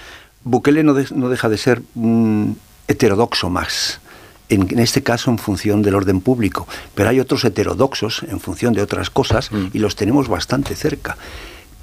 Bukele 0.42 0.82
no, 0.82 0.94
deja 0.94 1.48
de 1.50 1.58
ser 1.58 1.82
un 1.94 2.58
heterodoxo 2.88 3.50
más. 3.50 4.00
En, 4.48 4.78
este 4.78 5.02
caso 5.02 5.30
en 5.30 5.36
función 5.36 5.82
del 5.82 5.94
orden 5.94 6.22
público, 6.22 6.66
pero 6.94 7.10
hay 7.10 7.20
otros 7.20 7.44
heterodoxos 7.44 8.22
en 8.26 8.40
función 8.40 8.72
de 8.72 8.80
otras 8.80 9.10
cosas 9.10 9.52
mm. 9.52 9.66
y 9.74 9.78
los 9.80 9.96
tenemos 9.96 10.28
bastante 10.28 10.74
cerca. 10.76 11.18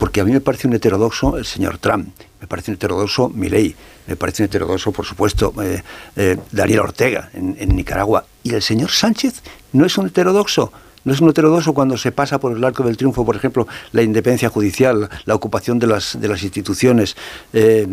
Porque 0.02 0.20
a 0.20 0.24
mí 0.24 0.32
me 0.32 0.42
parece 0.42 0.68
un 0.68 0.74
heterodoxo 0.74 1.38
el 1.38 1.46
señor 1.46 1.78
Trump, 1.78 2.10
me 2.40 2.48
parece 2.48 2.72
un 2.72 2.76
heterodoxo 2.76 3.30
Milei, 3.30 3.76
me 4.08 4.16
parece 4.16 4.42
un 4.42 4.46
heterodoxo, 4.48 4.92
por 4.92 5.06
supuesto, 5.06 5.54
eh, 5.62 5.84
eh, 6.16 6.38
Daniel 6.52 6.80
Ortega 6.80 7.30
en, 7.34 7.76
Nicaragua. 7.76 8.26
Y 8.42 8.56
el 8.56 8.64
señor 8.64 8.90
Sánchez 8.90 9.44
no 9.74 9.86
es 9.86 10.00
un 10.00 10.08
heterodoxo. 10.08 10.74
No 11.04 11.14
es 11.14 11.22
un 11.22 11.30
heterodoxo 11.30 11.76
cuando 11.76 12.00
se 12.00 12.12
pasa 12.12 12.40
por 12.40 12.58
el 12.58 12.64
arco 12.64 12.82
del 12.82 12.98
triunfo, 12.98 13.24
por 13.24 13.36
ejemplo, 13.36 13.68
la 13.92 14.02
independencia 14.02 14.50
judicial, 14.50 15.08
la 15.26 15.36
ocupación 15.36 15.78
de 15.78 15.86
las, 15.86 16.20
de 16.20 16.28
las 16.28 16.42
instituciones, 16.42 17.16
eh, 17.54 17.86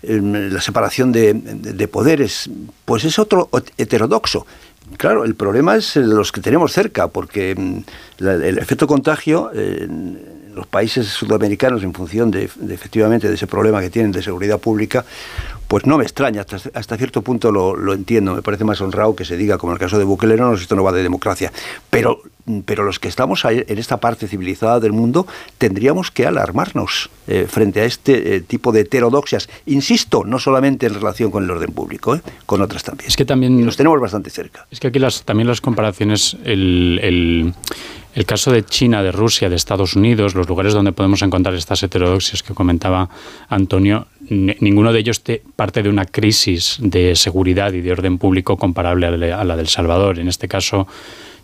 la 0.00 0.60
separación 0.62 1.12
de, 1.12 1.88
poderes. 1.92 2.48
Pues 2.86 3.04
es 3.04 3.18
otro 3.18 3.50
heterodoxo. 3.76 4.46
Claro, 4.96 5.24
el 5.24 5.34
problema 5.34 5.76
es 5.76 5.94
los 5.96 6.32
que 6.32 6.40
tenemos 6.40 6.72
cerca, 6.72 7.08
porque 7.08 7.54
mm, 7.54 8.24
el 8.24 8.58
efecto 8.58 8.86
contagio 8.86 9.50
los 10.54 10.66
países 10.66 11.06
sudamericanos 11.06 11.82
en 11.82 11.94
función 11.94 12.30
de, 12.30 12.44
efectivamente 12.44 13.28
de 13.28 13.34
ese 13.34 13.46
problema 13.46 13.80
que 13.80 13.90
tienen 13.90 14.12
de 14.12 14.22
seguridad 14.22 14.58
pública, 14.58 15.04
pues 15.68 15.86
no 15.86 15.96
me 15.96 16.04
extraña, 16.04 16.44
hasta, 16.74 16.96
cierto 16.98 17.22
punto 17.22 17.50
lo, 17.50 17.92
entiendo, 17.94 18.34
me 18.34 18.42
parece 18.42 18.64
más 18.64 18.80
honrado 18.82 19.16
que 19.16 19.24
se 19.24 19.38
diga, 19.38 19.56
como 19.56 19.72
en 19.72 19.76
el 19.76 19.80
caso 19.80 19.98
de 19.98 20.04
Bukele, 20.04 20.36
no, 20.36 20.52
esto 20.52 20.76
no 20.76 20.82
va 20.84 20.92
de 20.92 21.02
democracia, 21.02 21.50
pero, 21.88 22.20
pero 22.66 22.84
los 22.84 22.98
que 22.98 23.08
estamos 23.08 23.42
en 23.46 23.78
esta 23.78 23.96
parte 23.96 24.28
civilizada 24.28 24.80
del 24.80 24.92
mundo 24.92 25.26
tendríamos 25.56 26.10
que 26.10 26.26
alarmarnos 26.26 27.08
eh, 27.26 27.46
frente 27.48 27.80
a 27.80 27.84
este 27.84 28.36
eh, 28.36 28.40
tipo 28.42 28.70
de 28.72 28.80
heterodoxias, 28.80 29.48
insisto, 29.64 30.24
no 30.24 30.38
solamente 30.38 30.86
en 30.86 30.94
relación 30.94 31.30
con 31.30 31.44
el 31.44 31.50
orden 31.50 31.72
público, 31.72 32.16
eh, 32.16 32.20
con 32.44 32.60
otras 32.60 32.82
también. 32.84 33.08
Es 33.08 33.16
que 33.16 33.24
también... 33.24 33.58
Y 33.58 33.62
los 33.62 33.76
tenemos 33.78 33.98
bastante 33.98 34.28
cerca. 34.28 34.66
Es 34.70 34.78
que 34.78 34.88
aquí 34.88 34.98
las, 34.98 35.24
también 35.24 35.48
las 35.48 35.62
comparaciones, 35.62 36.36
el 36.44 36.92
el 37.02 37.54
caso 38.26 38.52
de 38.52 38.64
China, 38.64 39.02
de 39.02 39.10
Rusia, 39.10 39.48
de 39.48 39.56
Estados 39.56 39.96
Unidos, 39.96 40.34
los 40.34 40.48
lugares 40.48 40.74
donde 40.74 40.92
podemos 40.92 41.22
encontrar 41.22 41.54
estas 41.54 41.82
heterodoxias 41.82 42.42
que 42.42 42.54
comentaba 42.54 43.08
Antonio, 43.48 44.06
ninguno 44.28 44.92
de 44.92 45.00
ellos 45.00 45.22
parte 45.56 45.82
de 45.82 45.88
una 45.88 46.04
crisis 46.04 46.76
de 46.80 47.16
seguridad 47.16 47.72
y 47.72 47.80
de 47.80 47.92
orden 47.92 48.18
público 48.18 48.56
comparable 48.56 49.06
a 49.06 49.44
la 49.44 49.56
del 49.56 49.68
Salvador. 49.68 50.18
En 50.18 50.28
este 50.28 50.46
caso, 50.46 50.86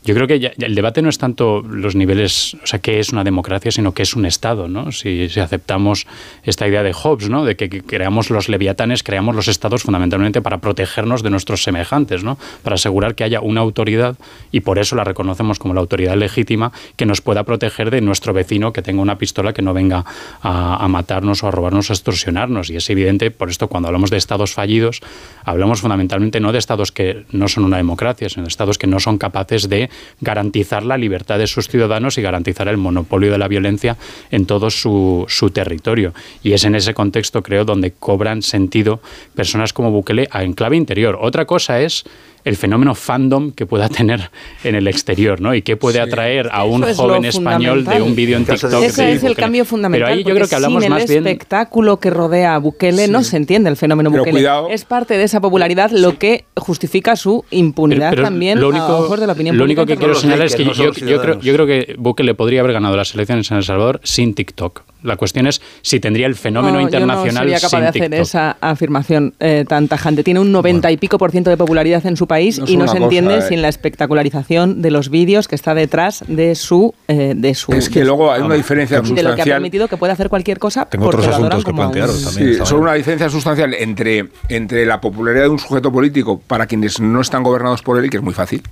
yo 0.05 0.15
creo 0.15 0.27
que 0.27 0.53
el 0.59 0.75
debate 0.75 1.03
no 1.03 1.09
es 1.09 1.19
tanto 1.19 1.61
los 1.61 1.95
niveles, 1.95 2.57
o 2.63 2.67
sea, 2.67 2.79
qué 2.79 3.01
es 3.01 3.13
una 3.13 3.25
democracia, 3.25 3.71
sino 3.71 3.93
qué 3.93 4.03
es 4.03 4.15
un 4.15 4.25
Estado, 4.27 4.69
¿no? 4.69 4.93
Si, 4.93 5.29
aceptamos 5.39 6.07
esta 6.45 6.67
idea 6.67 6.83
de 6.83 6.93
Hobbes, 6.93 7.29
¿no? 7.29 7.45
De 7.45 7.57
que, 7.57 7.69
creamos 7.69 8.31
los 8.31 8.49
leviatanes, 8.49 9.03
creamos 9.03 9.35
los 9.35 9.49
Estados 9.49 9.83
fundamentalmente 9.83 10.41
para 10.41 10.59
protegernos 10.59 11.23
de 11.23 11.31
nuestros 11.31 11.63
semejantes, 11.63 12.25
¿no? 12.25 12.39
Para 12.63 12.75
asegurar 12.75 13.15
que 13.15 13.25
haya 13.25 13.41
una 13.41 13.61
autoridad, 13.61 14.17
y 14.53 14.61
por 14.61 14.79
eso 14.79 14.97
la 14.97 15.05
reconocemos 15.05 15.59
como 15.59 15.75
la 15.75 15.81
autoridad 15.81 16.17
legítima, 16.17 16.73
que 16.97 17.05
nos 17.05 17.21
pueda 17.21 17.45
proteger 17.45 17.91
de 17.91 18.01
nuestro 18.01 18.33
vecino 18.33 18.73
que 18.73 18.83
tenga 18.83 19.03
una 19.03 19.19
pistola 19.19 19.53
que 19.53 19.63
no 19.63 19.75
venga 19.75 20.05
a, 20.43 20.87
matarnos 20.89 21.43
o 21.43 21.49
a 21.49 21.51
robarnos 21.51 21.91
a 21.91 21.93
extorsionarnos. 21.93 22.71
Y 22.71 22.77
es 22.77 22.89
evidente, 22.89 23.31
por 23.31 23.51
esto, 23.51 23.69
cuando 23.69 23.89
hablamos 23.89 24.11
de 24.11 24.17
Estados 24.17 24.55
fallidos, 24.55 25.01
hablamos 25.45 25.81
fundamentalmente 25.81 26.41
no 26.41 26.53
de 26.53 26.59
Estados 26.59 26.93
que 26.93 27.25
no 27.31 27.49
son 27.49 27.65
una 27.65 27.77
democracia, 27.77 28.29
sino 28.29 28.45
de 28.45 28.49
Estados 28.49 28.79
que 28.79 28.87
no 28.87 29.01
son 29.01 29.19
capaces 29.19 29.69
de 29.69 29.88
garantizar 30.21 30.85
la 30.85 30.97
libertad 30.97 31.39
de 31.39 31.47
sus 31.47 31.69
ciudadanos 31.69 32.19
y 32.19 32.23
garantizar 32.23 32.69
el 32.69 32.77
monopolio 32.77 33.33
de 33.33 33.39
la 33.39 33.49
violencia 33.49 33.97
en 34.31 34.47
todo 34.47 34.71
su, 34.71 35.25
su 35.29 35.51
territorio. 35.51 36.15
Y 36.43 36.53
es 36.53 36.65
en 36.65 36.75
ese 36.75 36.95
contexto, 36.95 37.43
creo, 37.43 37.65
donde 37.65 37.93
cobran 37.93 38.43
sentido 38.43 39.01
personas 39.35 39.73
como 39.73 39.91
Bukele 39.91 40.29
en 40.33 40.53
clave 40.53 40.77
interior. 40.77 41.19
Otra 41.21 41.45
cosa 41.45 41.81
es 41.81 42.05
el 42.49 42.57
fenómeno 42.57 42.95
fandom 42.95 43.53
que 43.53 43.67
pueda 43.67 43.89
tener 43.89 44.31
en 44.65 44.75
el 44.75 44.89
exterior, 44.89 45.41
¿no? 45.41 45.55
Y 45.55 45.63
qué 45.63 45.77
puede 45.77 46.01
atraer 46.01 46.49
a 46.51 46.65
un 46.65 46.83
joven 46.95 47.25
español 47.25 47.85
de 47.85 48.01
un 48.01 48.15
vídeo 48.15 48.37
en 48.37 48.45
TikTok. 48.47 48.83
Ese 48.83 49.13
es 49.13 49.23
el 49.23 49.37
cambio 49.37 49.65
fundamental. 49.65 50.09
Pero 50.09 50.19
ahí 50.19 50.25
yo 50.25 50.35
creo 50.35 50.49
que 50.49 50.55
hablamos 50.55 50.83
sin 50.83 50.93
el 50.93 51.03
espectáculo 51.03 51.99
que 51.99 52.11
rodea 52.11 52.55
a 52.55 52.59
Bukele 52.59 53.09
no 53.09 53.23
se 53.23 53.37
entiende 53.37 53.71
el 53.71 53.77
fenómeno 53.77 54.11
Bukele. 54.11 54.49
Es 54.71 54.85
parte 54.85 55.17
de 55.17 55.25
esa 55.25 55.41
popularidad 55.41 55.91
lo 55.91 56.19
que 56.19 56.45
justifica 56.57 57.17
su 57.17 57.45
impunidad 57.51 58.15
también 58.15 58.61
lo 58.61 58.69
único, 58.69 58.85
a 58.85 58.99
ojos 58.99 59.21
de 59.21 59.27
la 59.27 59.35
opinión 59.35 59.57
Lo 59.57 59.65
único 59.65 59.85
que 59.85 59.97
quiero 59.97 60.15
señalar 60.15 60.47
es 60.47 60.57
que, 60.57 60.65
yo, 60.65 60.93
yo, 60.93 61.21
creo, 61.21 61.41
yo 61.41 61.53
creo 61.53 61.67
que 61.67 61.95
Bukele 61.99 62.35
podría 62.35 62.61
haber 62.61 62.73
ganado 62.73 62.97
las 62.97 63.15
elecciones 63.15 63.51
en 63.51 63.59
El 63.59 63.65
Salvador 63.65 64.01
sin 64.03 64.35
TikTok. 64.35 64.83
La 65.03 65.17
cuestión 65.17 65.47
es 65.47 65.61
si 65.83 66.01
tendría 66.01 66.27
el 66.27 66.35
fenómeno 66.35 66.81
internacional. 66.81 67.47
Yo 67.47 67.53
no 67.53 67.59
sería 67.59 67.61
capaz 67.61 67.81
de 67.81 67.87
hacer 67.87 68.15
esa 68.15 68.57
afirmación 68.61 69.35
eh, 69.39 69.65
tan 69.69 69.87
tajante. 69.87 70.25
Tiene 70.25 70.41
un 70.41 70.51
90 70.51 70.91
y 70.91 70.97
pico 70.97 71.19
por 71.19 71.31
ciento 71.31 71.51
de 71.51 71.57
popularidad 71.57 72.05
en 72.07 72.17
su 72.17 72.27
país 72.27 72.38
y 72.41 72.77
no 72.77 72.89
se 72.89 72.99
entiende 72.99 73.39
eh. 73.39 73.43
sin 73.43 73.63
la 73.63 73.69
espectacularización 73.69 74.83
de 74.83 74.91
los 74.91 75.11
vídeos 75.11 75.49
que 75.49 75.55
está 75.55 75.75
detrás 75.75 76.25
de 76.27 76.55
su. 76.55 76.95
Eh, 77.09 77.35
de 77.37 77.55
su 77.55 77.73
es 77.73 77.89
que 77.89 78.05
luego 78.05 78.33
hay 78.33 78.43
una 78.43 78.55
diferencia 78.55 78.99
sustancial. 78.99 79.25
De 79.25 79.31
lo 79.31 79.37
que 79.37 79.43
ha 79.43 79.55
permitido 79.55 79.89
que 79.89 79.97
pueda 79.97 80.13
hacer 80.13 80.29
cualquier 80.29 80.59
cosa. 80.59 80.87
Tengo 80.87 81.07
otros 81.07 81.27
asuntos 81.27 81.65
que 81.65 81.73
plantearos 81.73 82.25
también. 82.25 82.55
Sí, 82.55 82.61
son 82.65 82.81
una 82.81 82.95
diferencia 82.95 83.29
sustancial 83.29 83.75
entre, 83.75 84.29
entre 84.49 84.87
la 84.87 85.01
popularidad 85.01 85.45
de 85.45 85.51
un 85.51 85.59
sujeto 85.59 85.93
político 85.93 86.41
para 86.47 86.67
quienes 86.67 87.01
no 87.01 87.21
están 87.21 87.43
gobernados 87.43 87.83
por 87.83 87.99
él, 87.99 88.07
y 88.07 88.11
que 88.11 88.17
es 88.19 88.23
muy 88.23 88.35
fácil. 88.35 88.63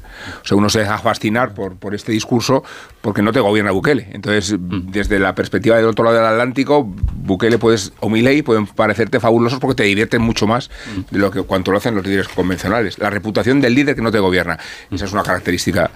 O 0.42 0.46
sea, 0.46 0.56
uno 0.56 0.68
se 0.68 0.80
deja 0.80 0.98
fascinar 0.98 1.54
por, 1.54 1.76
por 1.76 1.94
este 1.94 2.12
discurso 2.12 2.64
porque 3.06 3.22
no 3.22 3.30
te 3.30 3.38
gobierna 3.38 3.70
Bukele. 3.70 4.08
Entonces, 4.14 4.58
mm. 4.58 4.90
desde 4.90 5.20
la 5.20 5.32
perspectiva 5.32 5.76
del 5.76 5.86
otro 5.86 6.04
lado 6.04 6.16
del 6.16 6.26
Atlántico, 6.26 6.82
Bukele 6.82 7.56
puedes, 7.56 7.92
o 8.00 8.08
Milei 8.08 8.42
pueden 8.42 8.66
parecerte 8.66 9.20
fabulosos 9.20 9.60
porque 9.60 9.76
te 9.76 9.84
divierten 9.84 10.20
mucho 10.20 10.48
más 10.48 10.70
de 11.12 11.20
lo 11.20 11.30
que 11.30 11.40
cuanto 11.42 11.70
lo 11.70 11.78
hacen 11.78 11.94
los 11.94 12.04
líderes 12.04 12.26
convencionales. 12.26 12.98
La 12.98 13.08
reputación 13.08 13.60
del 13.60 13.76
líder 13.76 13.94
que 13.94 14.02
no 14.02 14.10
te 14.10 14.18
gobierna. 14.18 14.58
Esa 14.90 15.04
es 15.04 15.12
una 15.12 15.22
característica 15.22 15.88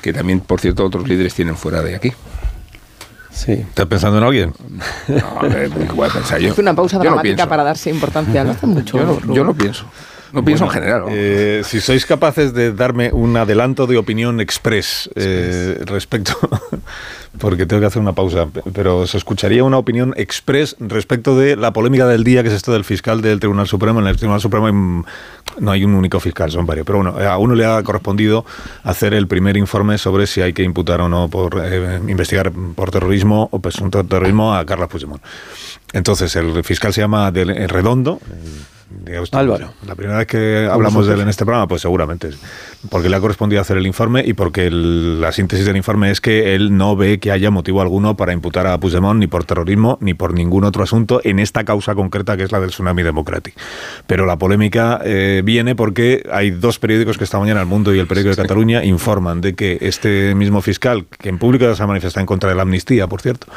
que 0.00 0.14
también, 0.14 0.40
por 0.40 0.58
cierto, 0.58 0.86
otros 0.86 1.06
líderes 1.06 1.34
tienen 1.34 1.58
fuera 1.58 1.82
de 1.82 1.94
aquí. 1.94 2.14
Sí. 3.30 3.52
¿Estás 3.52 3.84
pensando 3.84 4.16
en 4.16 4.24
alguien? 4.24 4.54
No, 5.08 5.38
a 5.38 5.48
ver, 5.48 5.68
voy 5.68 6.08
a 6.08 6.10
pensar 6.10 6.40
yo. 6.40 6.52
Es 6.52 6.58
una 6.58 6.74
pausa 6.74 6.98
dramática 6.98 7.46
para 7.46 7.64
darse 7.64 7.90
importancia. 7.90 8.42
No 8.44 8.52
hace 8.52 8.66
mucho. 8.66 8.96
Yo 8.96 9.04
no, 9.04 9.34
yo 9.34 9.44
no 9.44 9.52
pienso. 9.52 9.84
No 10.36 10.44
pienso 10.44 10.64
en 10.64 10.70
general. 10.70 11.04
Eh, 11.08 11.62
si 11.64 11.80
sois 11.80 12.04
capaces 12.04 12.52
de 12.52 12.70
darme 12.70 13.10
un 13.10 13.38
adelanto 13.38 13.86
de 13.86 13.96
opinión 13.96 14.38
express 14.38 15.08
eh, 15.14 15.80
respecto, 15.86 16.36
porque 17.38 17.64
tengo 17.64 17.80
que 17.80 17.86
hacer 17.86 18.02
una 18.02 18.12
pausa, 18.12 18.46
pero 18.74 19.06
se 19.06 19.16
escucharía 19.16 19.64
una 19.64 19.78
opinión 19.78 20.12
express 20.14 20.76
respecto 20.78 21.38
de 21.38 21.56
la 21.56 21.72
polémica 21.72 22.06
del 22.06 22.22
día, 22.22 22.42
que 22.42 22.50
es 22.50 22.54
esto 22.54 22.74
del 22.74 22.84
fiscal 22.84 23.22
del 23.22 23.40
Tribunal 23.40 23.66
Supremo. 23.66 24.00
En 24.00 24.08
el 24.08 24.16
Tribunal 24.18 24.42
Supremo 24.42 25.06
no 25.58 25.70
hay 25.70 25.84
un 25.84 25.94
único 25.94 26.20
fiscal, 26.20 26.50
son 26.50 26.66
varios. 26.66 26.84
Pero 26.84 26.98
bueno, 26.98 27.18
a 27.18 27.38
uno 27.38 27.54
le 27.54 27.64
ha 27.64 27.82
correspondido 27.82 28.44
hacer 28.84 29.14
el 29.14 29.26
primer 29.28 29.56
informe 29.56 29.96
sobre 29.96 30.26
si 30.26 30.42
hay 30.42 30.52
que 30.52 30.64
imputar 30.64 31.00
o 31.00 31.08
no 31.08 31.30
por 31.30 31.62
eh, 31.64 31.98
investigar 32.08 32.52
por 32.74 32.90
terrorismo 32.90 33.48
o 33.52 33.58
presunto 33.58 34.04
terrorismo 34.04 34.54
a 34.54 34.66
Carlos 34.66 34.90
Puigdemont. 34.90 35.22
Entonces, 35.94 36.36
el 36.36 36.62
fiscal 36.62 36.92
se 36.92 37.00
llama 37.00 37.30
Redondo. 37.30 38.20
Álvaro. 39.32 39.72
La 39.86 39.94
primera 39.96 40.18
vez 40.18 40.26
que 40.28 40.68
hablamos 40.70 41.06
de 41.06 41.14
él 41.14 41.20
en 41.20 41.28
este 41.28 41.44
programa, 41.44 41.66
pues 41.66 41.82
seguramente, 41.82 42.30
porque 42.88 43.08
le 43.08 43.16
ha 43.16 43.20
correspondido 43.20 43.60
hacer 43.60 43.76
el 43.76 43.86
informe 43.86 44.22
y 44.24 44.34
porque 44.34 44.70
la 44.70 45.32
síntesis 45.32 45.66
del 45.66 45.76
informe 45.76 46.10
es 46.10 46.20
que 46.20 46.54
él 46.54 46.76
no 46.76 46.94
ve 46.94 47.18
que 47.18 47.32
haya 47.32 47.50
motivo 47.50 47.80
alguno 47.80 48.16
para 48.16 48.32
imputar 48.32 48.66
a 48.66 48.78
Puigdemont 48.78 49.18
ni 49.18 49.26
por 49.26 49.44
terrorismo 49.44 49.98
ni 50.00 50.14
por 50.14 50.34
ningún 50.34 50.64
otro 50.64 50.84
asunto 50.84 51.20
en 51.24 51.40
esta 51.40 51.64
causa 51.64 51.94
concreta 51.94 52.36
que 52.36 52.44
es 52.44 52.52
la 52.52 52.60
del 52.60 52.70
tsunami 52.70 53.02
democrático. 53.02 53.60
Pero 54.06 54.24
la 54.24 54.38
polémica 54.38 55.00
eh, 55.04 55.42
viene 55.44 55.74
porque 55.74 56.24
hay 56.30 56.50
dos 56.50 56.78
periódicos 56.78 57.18
que 57.18 57.24
esta 57.24 57.40
mañana, 57.40 57.60
El 57.60 57.66
Mundo 57.66 57.92
y 57.94 57.98
el 57.98 58.06
Periódico 58.06 58.36
de 58.36 58.42
Cataluña, 58.42 58.84
informan 58.84 59.40
de 59.40 59.54
que 59.54 59.78
este 59.80 60.34
mismo 60.34 60.62
fiscal, 60.62 61.06
que 61.18 61.28
en 61.28 61.38
público 61.38 61.74
se 61.74 61.82
ha 61.82 61.86
manifestado 61.86 62.20
en 62.20 62.26
contra 62.26 62.50
de 62.50 62.56
la 62.56 62.62
amnistía, 62.62 63.08
por 63.08 63.20
cierto, 63.20 63.48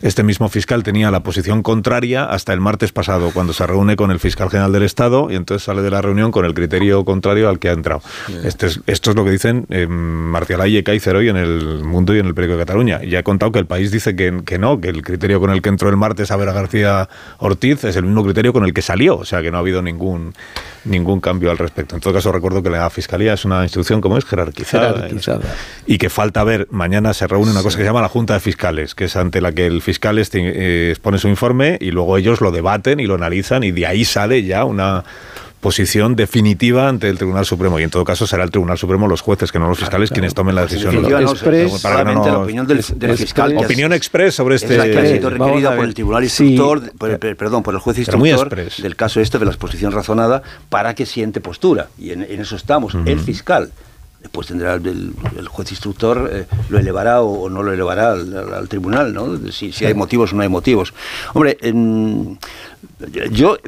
este 0.00 0.24
mismo 0.24 0.48
fiscal 0.48 0.82
tenía 0.82 1.10
la 1.12 1.22
posición 1.22 1.62
contraria 1.62 2.24
hasta 2.24 2.52
el 2.52 2.60
martes 2.60 2.90
pasado, 2.92 3.30
cuando 3.32 3.52
se 3.52 3.66
reúne 3.66 3.94
con 3.94 4.10
el 4.10 4.18
fiscal 4.18 4.50
general 4.50 4.71
del 4.72 4.82
Estado 4.82 5.28
y 5.30 5.36
entonces 5.36 5.64
sale 5.64 5.82
de 5.82 5.90
la 5.90 6.02
reunión 6.02 6.30
con 6.32 6.44
el 6.44 6.54
criterio 6.54 7.04
contrario 7.04 7.48
al 7.48 7.58
que 7.58 7.68
ha 7.68 7.72
entrado. 7.72 8.02
Este 8.44 8.66
es, 8.66 8.80
esto 8.86 9.10
es 9.10 9.16
lo 9.16 9.24
que 9.24 9.30
dicen 9.30 9.66
eh, 9.70 9.86
Marcial 9.86 10.66
y 10.68 10.82
Kaiser 10.82 11.16
hoy 11.16 11.28
en 11.28 11.36
el 11.36 11.84
Mundo 11.84 12.14
y 12.14 12.18
en 12.18 12.26
el 12.26 12.34
Periódico 12.34 12.58
de 12.58 12.64
Cataluña. 12.64 13.02
Ya 13.02 13.20
he 13.20 13.22
contado 13.22 13.52
que 13.52 13.58
el 13.58 13.66
país 13.66 13.90
dice 13.90 14.16
que, 14.16 14.42
que, 14.44 14.58
no, 14.58 14.80
que 14.80 14.88
el 14.88 15.02
criterio 15.02 15.40
con 15.40 15.50
el 15.50 15.62
que 15.62 15.68
entró 15.68 15.88
el 15.88 15.96
martes 15.96 16.30
a 16.30 16.36
ver 16.36 16.48
a 16.48 16.52
García 16.52 17.08
Ortiz 17.38 17.84
es 17.84 17.96
el 17.96 18.04
mismo 18.04 18.24
criterio 18.24 18.52
con 18.52 18.64
el 18.64 18.72
que 18.72 18.82
salió, 18.82 19.16
o 19.16 19.24
sea 19.24 19.42
que 19.42 19.50
no 19.50 19.58
ha 19.58 19.60
habido 19.60 19.82
ningún 19.82 20.34
ningún 20.84 21.20
cambio 21.20 21.50
al 21.50 21.58
respecto. 21.58 21.94
En 21.94 22.00
todo 22.00 22.12
caso, 22.12 22.32
recuerdo 22.32 22.62
que 22.62 22.70
la 22.70 22.88
Fiscalía 22.90 23.34
es 23.34 23.44
una 23.44 23.62
institución 23.62 24.00
como 24.00 24.18
es 24.18 24.24
jerarquizada, 24.24 25.08
y 25.86 25.98
que 25.98 26.10
falta 26.10 26.44
ver, 26.44 26.68
mañana 26.70 27.14
se 27.14 27.26
reúne 27.26 27.50
una 27.50 27.62
cosa 27.62 27.76
que 27.76 27.84
se 27.84 27.88
llama 27.88 28.02
la 28.02 28.08
Junta 28.08 28.34
de 28.34 28.40
Fiscales, 28.40 28.94
que 28.94 29.04
es 29.04 29.16
ante 29.16 29.40
la 29.40 29.52
que 29.52 29.66
el 29.66 29.82
fiscal 29.82 30.18
este, 30.18 30.40
eh, 30.40 30.90
expone 30.90 31.18
su 31.18 31.28
informe 31.28 31.78
y 31.80 31.90
luego 31.90 32.16
ellos 32.16 32.40
lo 32.40 32.50
debaten 32.50 33.00
y 33.00 33.06
lo 33.06 33.14
analizan 33.14 33.64
y 33.64 33.72
de 33.72 33.86
ahí 33.86 34.04
sale 34.04 34.42
ya 34.42 34.64
una 34.64 35.04
posición 35.62 36.16
definitiva 36.16 36.88
ante 36.88 37.08
el 37.08 37.16
Tribunal 37.16 37.46
Supremo 37.46 37.78
y 37.78 37.84
en 37.84 37.90
todo 37.90 38.04
caso 38.04 38.26
será 38.26 38.42
el 38.42 38.50
Tribunal 38.50 38.76
Supremo 38.76 39.06
los 39.06 39.20
jueces 39.20 39.52
que 39.52 39.60
no 39.60 39.68
los 39.68 39.78
fiscales 39.78 40.10
quienes 40.10 40.34
tomen 40.34 40.56
la 40.56 40.62
decisión. 40.62 41.00
No, 41.00 41.08
para 41.80 42.04
no, 42.04 42.26
la 42.26 42.38
opinión 42.40 42.66
del, 42.66 42.82
fiscal 42.82 43.56
opinión 43.56 43.92
express 43.92 44.34
sobre 44.34 44.56
este 44.56 44.76
es 44.76 44.82
que 44.82 44.98
ha 44.98 45.06
sido 45.06 45.30
requerida 45.30 45.74
por 45.76 45.84
el 45.84 45.94
Tribunal 45.94 46.24
Instructor 46.24 46.92
perdón 46.98 47.62
por 47.62 47.74
el 47.74 47.80
juez 47.80 47.96
instructor 47.96 48.50
del 48.50 48.96
caso 48.96 49.20
este 49.20 49.38
de 49.38 49.44
la 49.44 49.52
exposición 49.52 49.92
razonada 49.92 50.42
para 50.68 50.94
que 50.94 51.06
siente 51.06 51.40
postura. 51.40 51.88
Y 51.96 52.10
en, 52.10 52.22
eso 52.22 52.56
estamos. 52.56 52.96
El 53.06 53.20
fiscal 53.20 53.70
después 54.20 54.48
tendrá 54.48 54.74
el, 54.74 55.14
juez 55.48 55.70
instructor 55.70 56.28
eh, 56.32 56.46
lo 56.70 56.78
elevará 56.78 57.22
o, 57.22 57.48
no 57.48 57.62
lo 57.62 57.72
elevará 57.72 58.12
al, 58.12 58.68
tribunal 58.68 59.12
no 59.12 59.36
si, 59.50 59.72
si 59.72 59.84
hay 59.84 59.94
motivos 59.94 60.32
o 60.32 60.36
no 60.36 60.42
hay 60.42 60.48
motivos. 60.48 60.92
Hombre 61.34 61.56
yo 63.30 63.58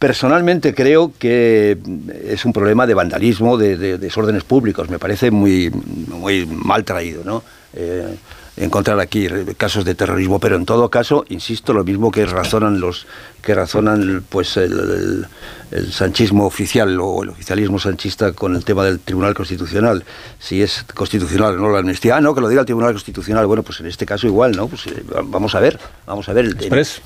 Personalmente 0.00 0.74
creo 0.74 1.12
que 1.18 1.76
es 2.24 2.46
un 2.46 2.54
problema 2.54 2.86
de 2.86 2.94
vandalismo, 2.94 3.58
de, 3.58 3.98
desórdenes 3.98 4.44
públicos. 4.44 4.88
Me 4.88 4.98
parece 4.98 5.30
muy, 5.30 5.68
muy 5.70 6.46
mal 6.46 6.84
traído, 6.84 7.22
¿no? 7.22 7.42
Eh, 7.74 8.16
encontrar 8.60 9.00
aquí 9.00 9.26
casos 9.56 9.84
de 9.84 9.94
terrorismo, 9.94 10.38
pero 10.38 10.56
en 10.56 10.66
todo 10.66 10.90
caso, 10.90 11.24
insisto, 11.28 11.72
lo 11.72 11.82
mismo 11.82 12.10
que 12.10 12.26
razonan 12.26 12.80
los 12.80 13.06
que 13.40 13.54
razonan 13.54 14.22
pues 14.28 14.56
el, 14.56 15.26
sanchismo 15.92 16.46
oficial 16.46 16.98
o 17.00 17.22
el 17.22 17.28
oficialismo 17.30 17.78
sanchista 17.78 18.32
con 18.32 18.56
el 18.56 18.64
tema 18.64 18.84
del 18.84 18.98
Tribunal 18.98 19.34
Constitucional, 19.34 20.04
si 20.38 20.62
es 20.62 20.84
constitucional 20.94 21.54
o 21.54 21.58
no 21.58 21.70
la 21.70 21.78
amnistía. 21.78 22.16
Ah, 22.16 22.20
no, 22.20 22.34
que 22.34 22.40
lo 22.40 22.48
diga 22.48 22.62
el 22.62 22.66
Tribunal 22.66 22.92
Constitucional. 22.92 23.46
Bueno, 23.46 23.62
pues 23.62 23.78
en 23.78 23.86
este 23.86 24.04
caso 24.04 24.26
igual, 24.26 24.56
¿no? 24.56 24.66
Pues 24.66 24.88
eh, 24.88 25.02
vamos 25.24 25.54
a 25.54 25.60
ver, 25.60 25.78
vamos 26.06 26.28
a 26.28 26.32
ver 26.32 26.56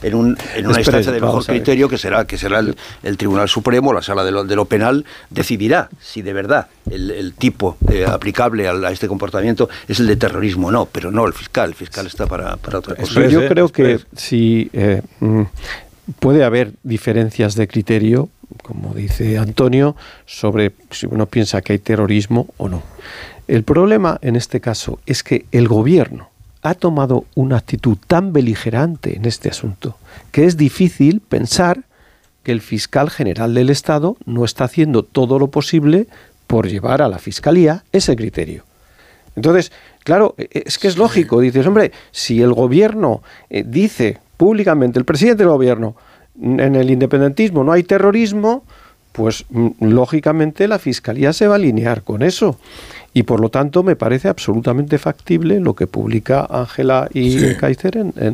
en, 0.03 0.15
un, 0.15 0.37
en 0.57 0.67
una 0.67 0.79
instancia 0.79 1.13
de 1.13 1.21
mejor 1.21 1.45
criterio 1.45 1.89
que 1.89 1.99
será 1.99 2.27
que 2.27 2.39
será 2.39 2.61
el, 2.61 3.17
Tribunal 3.19 3.49
Supremo, 3.49 3.93
la 3.93 4.03
Sala 4.03 4.25
de 4.25 4.33
lo, 4.33 4.45
de 4.45 4.57
lo 4.57 4.65
Penal 4.65 5.05
decidirá 5.31 5.91
si 6.01 6.23
de 6.23 6.33
verdad 6.33 6.69
el, 6.91 7.35
tipo 7.35 7.77
eh, 7.91 8.07
aplicable 8.07 8.69
a, 8.69 8.91
este 8.91 9.09
comportamiento 9.09 9.69
es 9.89 10.01
el 10.01 10.07
de 10.07 10.17
terrorismo 10.17 10.69
o 10.69 10.71
no, 10.71 10.87
pero 10.87 11.11
no 11.11 11.27
el 11.27 11.33
fiscal. 11.45 11.69
El 11.71 11.75
fiscal 11.75 12.07
está 12.07 12.27
para, 12.27 12.57
para 12.57 12.79
otra 12.79 12.97
cosa. 12.97 13.27
Yo 13.29 13.47
creo 13.49 13.69
que 13.69 14.01
si 14.17 14.71
eh, 14.73 15.03
mm, 15.21 15.43
puede 16.19 16.45
haber 16.45 16.73
diferencias 16.83 17.55
de 17.55 17.69
criterio, 17.69 18.29
como 18.63 18.95
dice 18.95 19.39
Antonio, 19.39 19.97
sobre 20.27 20.73
si 20.91 21.07
uno 21.07 21.27
piensa 21.27 21.61
que 21.63 21.75
hay 21.75 21.79
terrorismo 21.79 22.49
o 22.57 22.69
no. 22.69 22.83
El 23.47 23.63
problema 23.63 24.19
en 24.23 24.37
este 24.37 24.61
caso 24.61 25.01
es 25.07 25.23
que 25.23 25.45
el 25.53 25.69
gobierno 25.69 26.31
ha 26.63 26.75
tomado 26.75 27.27
una 27.35 27.59
actitud 27.59 27.99
tan 28.07 28.33
beligerante 28.33 29.17
en 29.17 29.27
este 29.27 29.51
asunto 29.51 29.99
que 30.33 30.47
es 30.47 30.57
difícil 30.57 31.21
pensar 31.21 31.83
que 32.43 32.53
el 32.53 32.63
fiscal 32.63 33.11
general 33.11 33.53
del 33.53 33.69
Estado 33.69 34.17
no 34.25 34.45
está 34.45 34.65
haciendo 34.65 35.03
todo 35.03 35.39
lo 35.39 35.49
posible 35.49 36.07
por 36.47 36.69
llevar 36.69 37.03
a 37.03 37.09
la 37.09 37.19
fiscalía 37.19 37.85
ese 37.93 38.17
criterio. 38.17 38.65
Entonces, 39.37 39.73
claro, 40.05 40.35
e, 40.39 40.63
es 40.67 40.79
que 40.79 40.89
es 40.89 40.97
lógico, 40.97 41.41
dices, 41.41 41.67
hombre, 41.67 41.91
si 42.13 42.41
el 42.41 42.53
gobierno 42.53 43.23
eh, 43.51 43.65
dice 43.67 44.19
públicamente 44.37 44.99
el 44.99 45.05
presidente 45.05 45.43
del 45.43 45.53
gobierno, 45.53 45.97
en 46.41 46.75
el 46.75 46.91
independentismo 46.91 47.63
no 47.65 47.73
hay 47.73 47.83
terrorismo, 47.83 48.65
pues 49.13 49.45
mm, 49.51 49.69
lógicamente 49.81 50.67
la 50.69 50.79
Fiscalía 50.79 51.33
se 51.33 51.47
va 51.47 51.55
a 51.55 51.57
alinear 51.57 52.03
con 52.03 52.23
eso. 52.23 52.59
Y 53.17 53.23
por 53.23 53.41
lo 53.41 53.49
tanto 53.49 53.85
me 53.85 53.95
parece 53.95 54.29
absolutamente 54.29 54.99
factible 54.99 55.61
lo 55.61 55.75
que 55.75 55.87
publica 55.87 56.47
Ángela 56.51 57.09
y 57.15 57.55
Kaiser 57.55 57.97
en, 57.97 58.13
el 58.17 58.33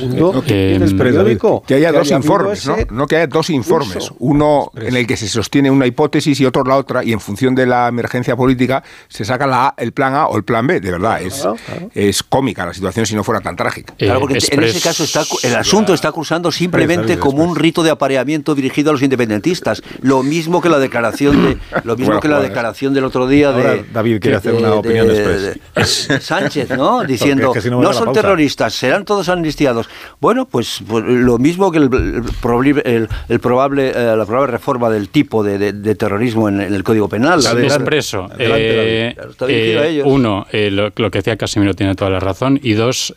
mundo 0.00 0.42
en 0.46 0.82
el 0.82 0.96
periódico. 0.96 1.64
Que 1.66 1.74
haya 1.74 1.90
dos 1.90 2.10
informes, 2.12 2.64
¿no? 2.64 2.76
No 2.90 3.06
que 3.08 3.16
haya 3.16 3.26
dos 3.26 3.50
informes. 3.50 4.12
Uno 4.20 4.70
en 4.76 4.94
el 4.94 5.06
que 5.06 5.16
se 5.16 5.26
sostiene 5.26 5.70
una 5.70 5.86
hipótesis 5.86 6.40
y 6.40 6.46
otro 6.46 6.62
la 6.62 6.76
otra, 6.76 7.02
y 7.02 7.12
en 7.12 7.18
función 7.18 7.56
de 7.56 7.66
la 7.66 7.88
emergencia 7.88 8.36
política 8.36 8.84
se 9.08 9.24
saca 9.24 9.48
la 9.48 9.74
el 9.76 9.90
plan 9.92 10.14
A 10.14 10.28
o 10.28 10.36
el 10.36 10.44
plan 10.44 10.64
B. 10.64 10.80
De 10.80 10.92
verdad, 10.92 11.20
es, 11.20 11.46
es 11.94 12.22
cómica 12.22 12.64
la 12.64 12.72
situación 12.72 13.06
si 13.06 13.16
no 13.16 13.24
fuera 13.24 13.40
tan 13.40 13.56
trágica. 13.56 13.94
Claro, 13.98 14.20
porque 14.20 14.38
en 14.50 14.62
ese 14.62 14.80
caso 14.80 15.02
está, 15.02 15.24
el 15.42 15.56
asunto 15.56 15.92
está 15.92 16.08
acusando 16.08 16.52
simplemente 16.52 17.18
como 17.18 17.42
un 17.42 17.56
rito 17.56 17.82
de 17.82 17.90
apareamiento 17.90 18.54
dirigido 18.54 18.90
a 18.90 18.92
los 18.92 19.02
independentistas. 19.02 19.82
Lo 20.02 20.22
mismo 20.22 20.60
que 20.60 20.68
la 20.68 20.78
declaración 20.78 21.42
de 21.42 21.58
lo 21.84 21.96
mismo 21.96 22.20
que 22.20 22.28
la 22.28 22.40
declaración 22.40 22.94
del 22.94 23.04
otro 23.04 23.26
día 23.26 23.50
de 23.52 23.84
David 23.92 24.19
quiere 24.20 24.36
hacer 24.36 24.54
una 24.54 24.74
opinión 24.74 25.08
Sánchez, 26.20 26.70
¿no? 26.70 27.02
Diciendo, 27.04 27.52
no, 27.70 27.92
son 27.92 28.12
terroristas, 28.12 28.74
serán 28.74 29.04
todos 29.04 29.28
amnistiados. 29.28 29.88
Bueno, 30.20 30.46
pues, 30.46 30.80
pues 30.86 31.04
lo 31.04 31.38
mismo 31.38 31.70
que 31.70 31.78
el, 31.78 31.90
el, 33.28 33.40
probable, 33.40 33.92
eh, 33.94 34.14
la 34.16 34.26
probable 34.26 34.52
reforma 34.52 34.90
del 34.90 35.08
tipo 35.08 35.42
de, 35.42 35.94
terrorismo 35.94 36.48
en, 36.48 36.60
el 36.60 36.82
Código 36.84 37.08
Penal. 37.08 37.42
La 37.42 37.52
expreso. 37.52 38.28
Eh, 38.38 39.14
eh, 39.48 40.02
uno, 40.04 40.46
lo, 40.52 40.92
que 40.92 41.18
decía 41.18 41.36
Casimiro 41.36 41.74
tiene 41.74 41.94
toda 41.94 42.10
la 42.10 42.20
razón. 42.20 42.60
Y 42.62 42.74
dos, 42.74 43.14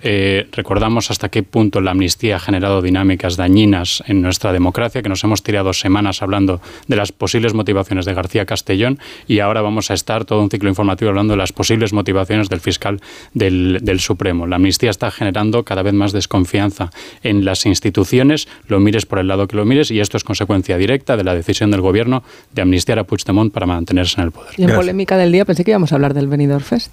recordamos 0.52 1.12
hasta 1.12 1.30
qué 1.30 1.44
punto 1.44 1.82
la 1.82 1.92
amnistía 1.92 2.38
ha 2.38 2.40
generado 2.40 2.82
dinámicas 2.82 3.38
dañinas 3.38 4.04
en 4.08 4.22
nuestra 4.22 4.54
democracia, 4.54 5.02
que 5.02 5.10
nos 5.10 5.24
hemos 5.24 5.44
tirado 5.44 5.74
semanas 5.74 6.22
hablando 6.22 6.62
de 6.88 6.96
las 6.96 7.12
posibles 7.12 7.54
motivaciones 7.54 8.06
de 8.06 8.14
García 8.14 8.46
Castellón 8.46 9.00
y 9.28 9.40
ahora 9.40 9.62
vamos 9.62 9.92
a 9.92 9.94
estar 9.94 10.26
todo 10.26 10.42
un 10.42 10.50
ciclo 10.50 10.70
informativo 10.70 10.93
hablando 11.02 11.34
de 11.34 11.38
las 11.38 11.52
posibles 11.52 11.94
motivaciones 11.94 12.50
del 12.50 12.60
fiscal 12.60 13.02
del, 13.34 14.00
Supremo. 14.00 14.48
La 14.48 14.58
amnistía 14.58 14.90
está 14.90 15.12
generando 15.12 15.64
cada 15.64 15.84
vez 15.84 15.94
más 15.94 16.12
desconfianza 16.12 16.90
en 17.22 17.46
las 17.46 17.66
instituciones, 17.66 18.48
lo 18.68 18.80
mires 18.80 19.06
por 19.06 19.20
el 19.20 19.28
lado 19.28 19.48
que 19.48 19.56
lo 19.56 19.66
mires, 19.66 19.92
y 19.92 20.00
esto 20.00 20.18
es 20.18 20.24
consecuencia 20.24 20.78
directa 20.78 21.16
de 21.16 21.24
la 21.24 21.36
decisión 21.36 21.72
del 21.72 21.82
Gobierno 21.82 22.24
de 22.54 22.62
amnistiar 22.62 23.00
a 23.00 23.04
Puigdemont 23.04 23.54
para 23.54 23.66
mantenerse 23.66 24.20
en 24.20 24.26
el 24.26 24.32
poder. 24.32 24.54
Y 24.58 24.64
en 24.64 24.74
polémica 24.74 25.18
del 25.18 25.32
día 25.32 25.46
pensé 25.46 25.64
que 25.64 25.72
íbamos 25.72 25.92
a 25.92 25.96
hablar 25.96 26.14
del 26.14 26.28
Benidorm 26.28 26.64
Fest. 26.64 26.92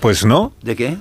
Pues 0.00 0.24
no. 0.24 0.52
¿De 0.62 0.76
qué? 0.76 0.96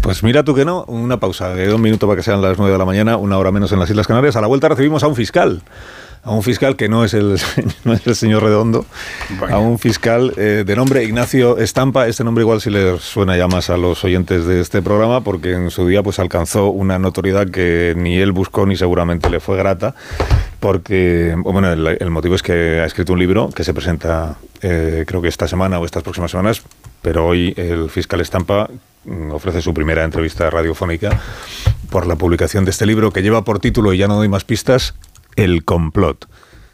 Pues 0.00 0.22
mira 0.22 0.44
tú 0.44 0.54
que 0.54 0.64
no, 0.64 0.84
una 0.84 1.18
pausa 1.18 1.54
de 1.54 1.72
un 1.72 1.80
minuto 1.80 2.06
para 2.06 2.16
que 2.16 2.22
sean 2.22 2.40
las 2.42 2.58
nueve 2.58 2.72
de 2.72 2.78
la 2.78 2.84
mañana, 2.84 3.16
una 3.16 3.38
hora 3.38 3.50
menos 3.50 3.72
en 3.72 3.78
las 3.78 3.90
Islas 3.90 4.06
Canarias. 4.06 4.36
A 4.36 4.40
la 4.40 4.46
vuelta 4.46 4.68
recibimos 4.68 5.02
a 5.02 5.08
un 5.08 5.16
fiscal 5.16 5.62
a 6.22 6.30
un 6.32 6.42
fiscal 6.42 6.76
que 6.76 6.88
no 6.88 7.04
es 7.04 7.14
el, 7.14 7.38
no 7.84 7.92
es 7.92 8.06
el 8.06 8.16
señor 8.16 8.42
Redondo, 8.42 8.84
a 9.48 9.58
un 9.58 9.78
fiscal 9.78 10.32
eh, 10.36 10.64
de 10.66 10.76
nombre 10.76 11.04
Ignacio 11.04 11.58
Estampa. 11.58 12.08
Este 12.08 12.24
nombre 12.24 12.42
igual 12.42 12.60
si 12.60 12.70
le 12.70 12.98
suena 12.98 13.36
ya 13.36 13.48
más 13.48 13.70
a 13.70 13.76
los 13.76 14.04
oyentes 14.04 14.44
de 14.46 14.60
este 14.60 14.82
programa, 14.82 15.22
porque 15.22 15.52
en 15.52 15.70
su 15.70 15.86
día 15.86 16.02
pues 16.02 16.18
alcanzó 16.18 16.70
una 16.70 16.98
notoriedad 16.98 17.48
que 17.48 17.94
ni 17.96 18.18
él 18.18 18.32
buscó 18.32 18.66
ni 18.66 18.76
seguramente 18.76 19.30
le 19.30 19.40
fue 19.40 19.56
grata. 19.56 19.94
porque, 20.60 21.34
bueno, 21.38 21.70
el, 21.70 22.10
motivo 22.10 22.34
es 22.34 22.42
que 22.42 22.80
ha 22.80 22.86
escrito 22.86 23.12
un 23.12 23.18
libro 23.18 23.50
que 23.50 23.62
se 23.62 23.74
presenta, 23.74 24.36
eh, 24.62 25.04
creo 25.06 25.22
que 25.22 25.28
esta 25.28 25.46
semana 25.46 25.78
o 25.78 25.84
estas 25.84 26.02
próximas 26.02 26.30
semanas, 26.30 26.62
pero 27.02 27.26
hoy 27.26 27.54
el 27.56 27.90
fiscal 27.90 28.20
Estampa 28.20 28.68
mm, 29.04 29.30
ofrece 29.30 29.60
su 29.60 29.72
primera 29.72 30.02
entrevista 30.02 30.50
radiofónica 30.50 31.20
por 31.90 32.06
la 32.06 32.16
publicación 32.16 32.64
de 32.64 32.72
este 32.72 32.86
libro 32.86 33.12
que 33.12 33.22
lleva 33.22 33.44
por 33.44 33.60
título, 33.60 33.92
y 33.92 33.98
ya 33.98 34.08
no 34.08 34.16
doy 34.16 34.28
más 34.28 34.44
pistas, 34.44 34.94
El 35.36 35.64
complot. 35.64 36.28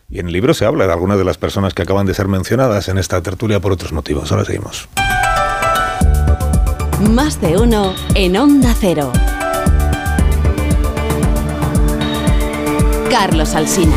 Y 0.09 0.19
en 0.21 0.27
el 0.27 0.33
libro 0.33 0.55
se 0.55 0.65
habla 0.65 0.87
de 0.87 0.93
algunas 0.93 1.19
de 1.19 1.25
las 1.25 1.39
personas 1.39 1.75
que 1.75 1.83
acaban 1.83 2.07
de 2.07 2.15
ser 2.15 2.29
mencionadas 2.29 2.89
en 2.89 2.99
esta 2.99 3.23
tertulia 3.23 3.61
por 3.61 3.73
otros 3.73 3.93
motivos. 3.93 4.31
Ahora 4.31 4.45
seguimos. 4.45 4.89
Más 7.11 7.41
de 7.41 7.57
uno 7.57 7.95
en 8.15 8.37
Onda 8.37 8.75
Cero. 8.79 9.13
Carlos 13.11 13.55
Alsina. 13.55 13.97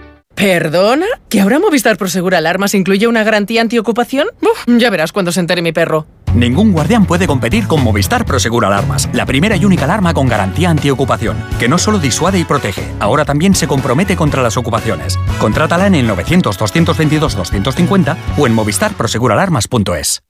¿Perdona? 0.35 1.05
¿Que 1.29 1.41
ahora 1.41 1.59
Movistar 1.59 1.97
Prosegur 1.97 2.35
Alarmas 2.35 2.73
incluye 2.73 3.07
una 3.07 3.23
garantía 3.23 3.61
antiocupación? 3.61 4.27
ya 4.65 4.89
verás 4.89 5.11
cuando 5.11 5.31
se 5.31 5.39
entere 5.39 5.61
mi 5.61 5.71
perro. 5.71 6.07
Ningún 6.33 6.71
guardián 6.71 7.05
puede 7.05 7.27
competir 7.27 7.67
con 7.67 7.83
Movistar 7.83 8.25
Prosegur 8.25 8.65
Alarmas, 8.65 9.09
la 9.11 9.25
primera 9.25 9.57
y 9.57 9.65
única 9.65 9.83
alarma 9.83 10.13
con 10.13 10.27
garantía 10.27 10.69
antiocupación, 10.69 11.35
que 11.59 11.67
no 11.67 11.77
solo 11.77 11.99
disuade 11.99 12.39
y 12.39 12.45
protege, 12.45 12.85
ahora 12.99 13.25
también 13.25 13.53
se 13.53 13.67
compromete 13.67 14.15
contra 14.15 14.41
las 14.41 14.55
ocupaciones. 14.55 15.19
Contrátala 15.39 15.87
en 15.87 15.95
el 15.95 16.09
900-222-250 16.09 18.15
o 18.37 18.47
en 18.47 18.53
movistarproseguralarmas.es. 18.53 20.21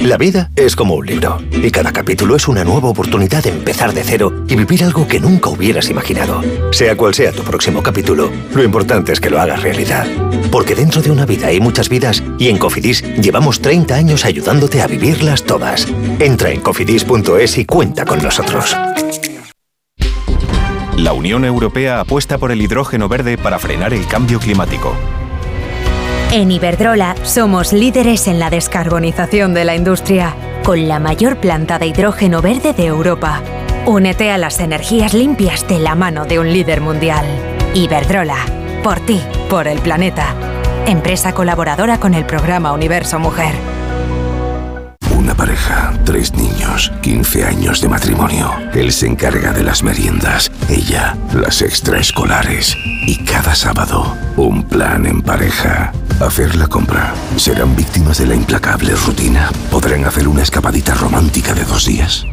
La 0.00 0.16
vida 0.16 0.50
es 0.56 0.76
como 0.76 0.94
un 0.94 1.04
libro, 1.04 1.42
y 1.52 1.70
cada 1.70 1.92
capítulo 1.92 2.34
es 2.34 2.48
una 2.48 2.64
nueva 2.64 2.88
oportunidad 2.88 3.42
de 3.42 3.50
empezar 3.50 3.92
de 3.92 4.02
cero 4.02 4.32
y 4.48 4.56
vivir 4.56 4.82
algo 4.82 5.06
que 5.06 5.20
nunca 5.20 5.50
hubieras 5.50 5.90
imaginado. 5.90 6.40
Sea 6.72 6.96
cual 6.96 7.12
sea 7.12 7.32
tu 7.32 7.42
próximo 7.42 7.82
capítulo, 7.82 8.30
lo 8.54 8.64
importante 8.64 9.12
es 9.12 9.20
que 9.20 9.28
lo 9.28 9.38
hagas 9.38 9.49
realidad. 9.56 10.06
Porque 10.50 10.74
dentro 10.74 11.02
de 11.02 11.10
una 11.10 11.26
vida 11.26 11.48
hay 11.48 11.60
muchas 11.60 11.88
vidas 11.88 12.22
y 12.38 12.48
en 12.48 12.58
Cofidis 12.58 13.02
llevamos 13.16 13.60
30 13.60 13.94
años 13.94 14.24
ayudándote 14.24 14.80
a 14.82 14.86
vivirlas 14.86 15.44
todas. 15.44 15.86
Entra 16.18 16.50
en 16.50 16.60
cofidis.es 16.60 17.58
y 17.58 17.64
cuenta 17.64 18.04
con 18.04 18.22
nosotros. 18.22 18.76
La 20.96 21.14
Unión 21.14 21.44
Europea 21.46 22.00
apuesta 22.00 22.36
por 22.36 22.52
el 22.52 22.60
hidrógeno 22.60 23.08
verde 23.08 23.38
para 23.38 23.58
frenar 23.58 23.94
el 23.94 24.06
cambio 24.06 24.38
climático. 24.38 24.94
En 26.32 26.50
Iberdrola 26.50 27.16
somos 27.24 27.72
líderes 27.72 28.28
en 28.28 28.38
la 28.38 28.50
descarbonización 28.50 29.54
de 29.54 29.64
la 29.64 29.74
industria, 29.74 30.36
con 30.62 30.86
la 30.88 31.00
mayor 31.00 31.38
planta 31.38 31.78
de 31.78 31.86
hidrógeno 31.86 32.42
verde 32.42 32.72
de 32.72 32.86
Europa. 32.86 33.42
Únete 33.86 34.30
a 34.30 34.38
las 34.38 34.60
energías 34.60 35.14
limpias 35.14 35.66
de 35.66 35.80
la 35.80 35.94
mano 35.94 36.26
de 36.26 36.38
un 36.38 36.52
líder 36.52 36.82
mundial. 36.82 37.26
Iberdrola, 37.74 38.44
por 38.82 39.00
ti, 39.00 39.20
por 39.48 39.68
el 39.68 39.78
planeta. 39.80 40.34
Empresa 40.86 41.32
colaboradora 41.32 41.98
con 41.98 42.14
el 42.14 42.24
programa 42.24 42.72
Universo 42.72 43.18
Mujer 43.18 43.54
pareja, 45.40 45.94
tres 46.04 46.34
niños, 46.34 46.92
15 47.00 47.44
años 47.46 47.80
de 47.80 47.88
matrimonio. 47.88 48.52
Él 48.74 48.92
se 48.92 49.06
encarga 49.06 49.54
de 49.54 49.62
las 49.62 49.82
meriendas, 49.82 50.52
ella 50.68 51.16
las 51.32 51.62
extraescolares. 51.62 52.76
Y 53.06 53.24
cada 53.24 53.54
sábado, 53.54 54.18
un 54.36 54.62
plan 54.62 55.06
en 55.06 55.22
pareja. 55.22 55.92
Hacer 56.20 56.56
la 56.56 56.66
compra. 56.66 57.14
Serán 57.36 57.74
víctimas 57.74 58.18
de 58.18 58.26
la 58.26 58.34
implacable 58.34 58.94
rutina. 58.94 59.50
Podrán 59.70 60.04
hacer 60.04 60.28
una 60.28 60.42
escapadita 60.42 60.92
romántica 60.92 61.54
de 61.54 61.64
dos 61.64 61.86
días. 61.86 62.26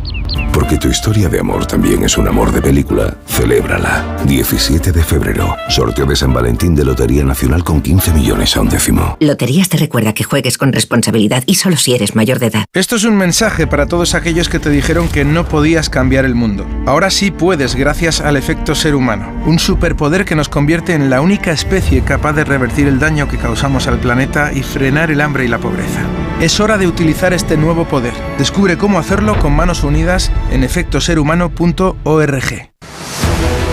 Porque 0.53 0.77
tu 0.77 0.87
historia 0.87 1.29
de 1.29 1.39
amor 1.39 1.65
también 1.65 2.03
es 2.03 2.17
un 2.17 2.27
amor 2.27 2.51
de 2.51 2.61
película. 2.61 3.15
Celébrala. 3.27 4.17
17 4.25 4.91
de 4.91 5.03
febrero. 5.03 5.55
Sorteo 5.69 6.05
de 6.05 6.15
San 6.15 6.33
Valentín 6.33 6.75
de 6.75 6.83
Lotería 6.83 7.23
Nacional 7.23 7.63
con 7.63 7.81
15 7.81 8.13
millones 8.13 8.55
a 8.57 8.61
un 8.61 8.69
décimo. 8.69 9.17
Loterías 9.19 9.69
te 9.69 9.77
recuerda 9.77 10.13
que 10.13 10.23
juegues 10.23 10.57
con 10.57 10.73
responsabilidad 10.73 11.43
y 11.45 11.55
solo 11.55 11.77
si 11.77 11.93
eres 11.93 12.15
mayor 12.15 12.39
de 12.39 12.47
edad. 12.47 12.65
Esto 12.73 12.95
es 12.95 13.03
un 13.03 13.17
mensaje 13.17 13.67
para 13.67 13.87
todos 13.87 14.15
aquellos 14.15 14.49
que 14.49 14.59
te 14.59 14.69
dijeron 14.69 15.07
que 15.07 15.25
no 15.25 15.47
podías 15.47 15.89
cambiar 15.89 16.25
el 16.25 16.35
mundo. 16.35 16.65
Ahora 16.85 17.09
sí 17.09 17.31
puedes 17.31 17.75
gracias 17.75 18.21
al 18.21 18.37
efecto 18.37 18.75
ser 18.75 18.95
humano. 18.95 19.31
Un 19.45 19.59
superpoder 19.59 20.25
que 20.25 20.35
nos 20.35 20.49
convierte 20.49 20.93
en 20.93 21.09
la 21.09 21.21
única 21.21 21.51
especie 21.51 22.01
capaz 22.01 22.33
de 22.33 22.43
revertir 22.43 22.87
el 22.87 22.99
daño 22.99 23.27
que 23.27 23.37
causamos 23.37 23.87
al 23.87 23.99
planeta 23.99 24.51
y 24.53 24.63
frenar 24.63 25.11
el 25.11 25.21
hambre 25.21 25.45
y 25.45 25.47
la 25.47 25.59
pobreza. 25.59 26.01
Es 26.39 26.59
hora 26.59 26.77
de 26.77 26.85
utilizar 26.85 27.33
este 27.33 27.57
nuevo 27.57 27.85
poder. 27.85 28.13
Descubre 28.37 28.77
cómo 28.77 28.99
hacerlo 28.99 29.39
con 29.39 29.55
manos 29.55 29.83
unidas 29.83 30.31
en 30.51 30.63
efectoserhumano.org. 30.63 32.69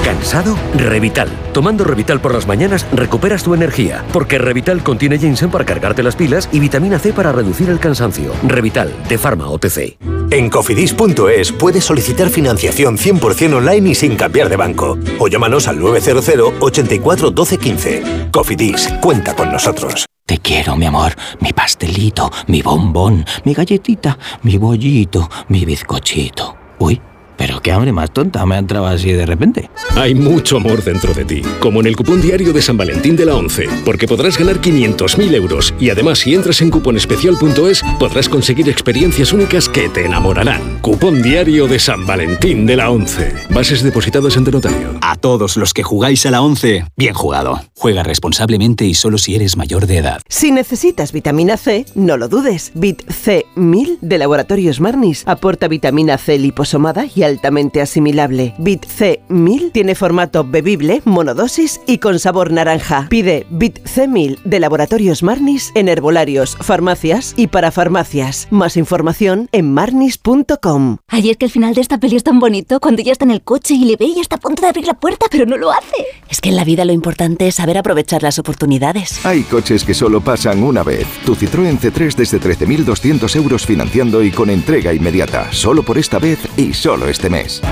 ¿Cansado? 0.04 0.58
Revital. 0.76 1.30
Tomando 1.54 1.82
Revital 1.82 2.20
por 2.20 2.34
las 2.34 2.46
mañanas 2.46 2.86
recuperas 2.92 3.42
tu 3.42 3.54
energía, 3.54 4.04
porque 4.12 4.36
Revital 4.36 4.82
contiene 4.82 5.18
ginseng 5.18 5.50
para 5.50 5.64
cargarte 5.64 6.02
las 6.02 6.14
pilas 6.14 6.48
y 6.52 6.60
vitamina 6.60 6.98
C 6.98 7.14
para 7.14 7.32
reducir 7.32 7.70
el 7.70 7.80
cansancio. 7.80 8.32
Revital, 8.46 8.92
de 9.08 9.16
Pharma 9.16 9.48
OTC. 9.48 9.96
En 10.30 10.50
cofidis.es 10.50 11.52
puedes 11.52 11.84
solicitar 11.84 12.28
financiación 12.28 12.98
100% 12.98 13.54
online 13.54 13.90
y 13.90 13.94
sin 13.94 14.16
cambiar 14.16 14.50
de 14.50 14.56
banco. 14.56 14.98
O 15.18 15.28
llámanos 15.28 15.68
al 15.68 15.78
900 15.80 16.54
84 16.60 17.30
12 17.30 17.58
15. 17.58 18.02
Cofidis, 18.30 18.88
cuenta 19.00 19.34
con 19.34 19.50
nosotros. 19.50 20.04
Te 20.26 20.38
quiero, 20.38 20.76
mi 20.76 20.84
amor, 20.84 21.14
mi 21.40 21.52
pastelito, 21.52 22.30
mi 22.46 22.60
bombón, 22.60 23.24
mi 23.44 23.54
galletita, 23.54 24.18
mi 24.42 24.58
bollito, 24.58 25.30
mi 25.48 25.64
bizcochito. 25.64 26.56
Uy, 26.78 27.00
pero 27.36 27.60
qué 27.60 27.72
hambre 27.72 27.92
más 27.92 28.12
tonta 28.12 28.44
me 28.46 28.54
ha 28.54 28.58
entrado 28.58 28.86
así 28.86 29.12
de 29.12 29.26
repente. 29.26 29.70
Hay 29.96 30.14
mucho 30.14 30.56
amor 30.56 30.82
dentro 30.82 31.12
de 31.14 31.24
ti, 31.24 31.42
como 31.60 31.80
en 31.80 31.86
el 31.86 31.96
cupón 31.96 32.20
diario 32.20 32.52
de 32.52 32.62
San 32.62 32.76
Valentín 32.76 33.16
de 33.16 33.26
la 33.26 33.34
11, 33.34 33.68
porque 33.84 34.06
podrás 34.06 34.38
ganar 34.38 34.60
500.000 34.60 35.34
euros 35.34 35.74
y 35.78 35.90
además 35.90 36.20
si 36.20 36.34
entras 36.34 36.60
en 36.62 36.70
cuponespecial.es 36.70 37.82
podrás 37.98 38.28
conseguir 38.28 38.68
experiencias 38.68 39.32
únicas 39.32 39.68
que 39.68 39.88
te 39.88 40.04
enamorarán. 40.04 40.78
Cupón 40.80 41.22
diario 41.22 41.66
de 41.66 41.78
San 41.78 42.06
Valentín 42.06 42.66
de 42.66 42.76
la 42.76 42.90
11. 42.90 43.32
Bases 43.50 43.82
depositadas 43.82 44.36
ante 44.36 44.50
notario. 44.50 44.98
A 45.00 45.16
todos 45.16 45.56
los 45.56 45.74
que 45.74 45.82
jugáis 45.82 46.24
a 46.26 46.30
la 46.30 46.42
11, 46.42 46.84
bien 46.96 47.14
jugado. 47.14 47.60
Juega 47.76 48.02
responsablemente 48.02 48.84
y 48.84 48.94
solo 48.94 49.18
si 49.18 49.34
eres 49.34 49.56
mayor 49.56 49.86
de 49.86 49.98
edad. 49.98 50.20
Si 50.28 50.50
necesitas 50.50 51.12
vitamina 51.12 51.56
C, 51.56 51.86
no 51.94 52.16
lo 52.16 52.28
dudes. 52.28 52.72
Vit 52.74 53.04
C1000 53.06 53.98
de 54.00 54.18
Laboratorios 54.18 54.80
Marnis 54.80 55.24
aporta 55.26 55.68
vitamina 55.68 56.18
C 56.18 56.38
liposomada 56.38 57.06
y 57.14 57.23
altamente 57.24 57.80
asimilable. 57.80 58.54
Vit 58.58 58.86
C1000 58.86 59.72
tiene 59.72 59.94
formato 59.94 60.44
bebible, 60.44 61.02
monodosis 61.04 61.80
y 61.86 61.98
con 61.98 62.18
sabor 62.18 62.52
naranja. 62.52 63.06
Pide 63.08 63.46
Vit 63.50 63.80
C1000 63.84 64.42
de 64.44 64.60
Laboratorios 64.60 65.22
Marnis 65.22 65.72
en 65.74 65.88
herbolarios, 65.88 66.56
farmacias 66.60 67.34
y 67.36 67.48
para 67.48 67.70
farmacias. 67.70 68.48
Más 68.50 68.76
información 68.76 69.48
en 69.52 69.72
marnis.com. 69.72 70.98
Ay, 71.08 71.30
es 71.30 71.36
que 71.36 71.46
el 71.46 71.50
final 71.50 71.74
de 71.74 71.80
esta 71.80 71.98
peli 71.98 72.16
es 72.16 72.24
tan 72.24 72.40
bonito 72.40 72.80
cuando 72.80 73.02
ella 73.02 73.12
está 73.12 73.24
en 73.24 73.30
el 73.30 73.42
coche 73.42 73.74
y 73.74 73.84
le 73.84 73.96
ve 73.96 74.06
y 74.06 74.20
está 74.20 74.36
a 74.36 74.40
punto 74.40 74.62
de 74.62 74.68
abrir 74.68 74.86
la 74.86 74.94
puerta, 74.94 75.26
pero 75.30 75.46
no 75.46 75.56
lo 75.56 75.70
hace. 75.72 76.04
Es 76.28 76.40
que 76.40 76.48
en 76.48 76.56
la 76.56 76.64
vida 76.64 76.84
lo 76.84 76.92
importante 76.92 77.46
es 77.46 77.56
saber 77.56 77.78
aprovechar 77.78 78.22
las 78.22 78.38
oportunidades. 78.38 79.24
Hay 79.24 79.42
coches 79.42 79.84
que 79.84 79.94
solo 79.94 80.20
pasan 80.20 80.62
una 80.62 80.82
vez. 80.82 81.06
Tu 81.24 81.34
Citroën 81.34 81.78
C3 81.78 82.14
desde 82.14 82.40
13.200 82.40 83.36
euros 83.36 83.66
financiando 83.66 84.22
y 84.22 84.30
con 84.30 84.50
entrega 84.50 84.92
inmediata. 84.92 85.52
Solo 85.52 85.82
por 85.82 85.98
esta 85.98 86.18
vez 86.18 86.38
y 86.56 86.72
solo 86.72 87.08
este 87.14 87.30
mes. 87.30 87.62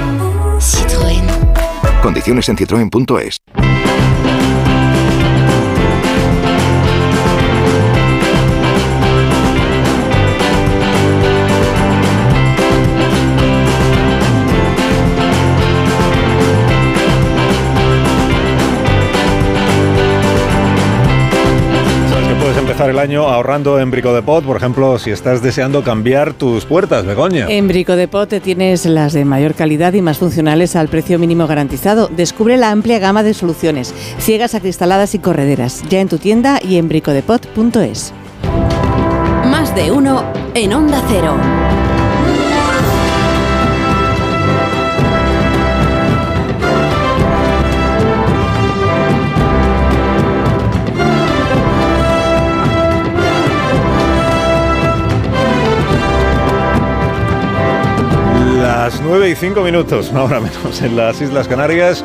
Citroën. 0.60 1.26
Condiciones 2.00 2.48
en 2.48 2.56
citroen.es. 2.56 3.38
ahorrando 23.32 23.80
en 23.80 23.90
Brico 23.90 24.12
de 24.12 24.22
Pot, 24.22 24.44
por 24.44 24.56
ejemplo, 24.56 24.98
si 24.98 25.10
estás 25.10 25.42
deseando 25.42 25.82
cambiar 25.82 26.34
tus 26.34 26.64
puertas, 26.64 27.04
Begoña. 27.04 27.46
En 27.48 27.68
Brico 27.68 27.96
de 27.96 28.08
Pot 28.08 28.40
tienes 28.40 28.86
las 28.86 29.12
de 29.12 29.24
mayor 29.24 29.54
calidad 29.54 29.92
y 29.92 30.02
más 30.02 30.18
funcionales 30.18 30.76
al 30.76 30.88
precio 30.88 31.18
mínimo 31.18 31.46
garantizado. 31.46 32.08
Descubre 32.08 32.56
la 32.56 32.70
amplia 32.70 32.98
gama 32.98 33.22
de 33.22 33.34
soluciones, 33.34 33.94
ciegas, 34.18 34.54
acristaladas 34.54 35.14
y 35.14 35.18
correderas, 35.18 35.82
ya 35.88 36.00
en 36.00 36.08
tu 36.08 36.18
tienda 36.18 36.60
y 36.62 36.76
en 36.76 36.88
bricodepot.es. 36.88 38.12
Más 39.50 39.74
de 39.74 39.90
uno 39.90 40.24
en 40.54 40.72
Onda 40.72 41.02
Cero. 41.08 41.36
Las 58.82 59.00
9 59.00 59.30
y 59.30 59.36
5 59.36 59.62
minutos, 59.62 60.10
una 60.10 60.24
hora 60.24 60.40
menos, 60.40 60.82
en 60.82 60.96
las 60.96 61.20
Islas 61.20 61.46
Canarias. 61.46 62.04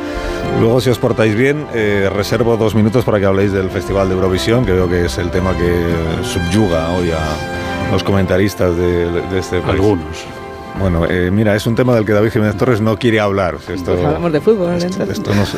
Luego, 0.59 0.79
si 0.79 0.91
os 0.91 0.99
portáis 0.99 1.33
bien, 1.33 1.65
eh, 1.73 2.07
reservo 2.13 2.55
dos 2.55 2.75
minutos 2.75 3.03
para 3.03 3.19
que 3.19 3.25
habléis 3.25 3.51
del 3.51 3.71
Festival 3.71 4.09
de 4.09 4.13
Eurovisión, 4.13 4.63
que 4.63 4.73
veo 4.73 4.87
que 4.87 5.05
es 5.05 5.17
el 5.17 5.31
tema 5.31 5.57
que 5.57 5.85
subyuga 6.21 6.91
hoy 6.91 7.09
a 7.09 7.91
los 7.91 8.03
comentaristas 8.03 8.77
de, 8.77 9.09
de 9.09 9.39
este 9.39 9.59
país. 9.61 9.71
Algunos. 9.71 10.36
Bueno, 10.79 11.05
eh, 11.09 11.31
mira, 11.31 11.55
es 11.55 11.65
un 11.65 11.75
tema 11.75 11.95
del 11.95 12.05
que 12.05 12.13
David 12.13 12.31
Jiménez 12.31 12.55
Torres 12.55 12.81
no 12.81 12.97
quiere 12.97 13.19
hablar. 13.19 13.55
Esto, 13.67 13.93
Pues 13.93 14.05
hablamos 14.05 14.31
de 14.31 14.41
fútbol. 14.41 14.75
esto 14.75 15.33
no 15.33 15.45
sé. 15.45 15.57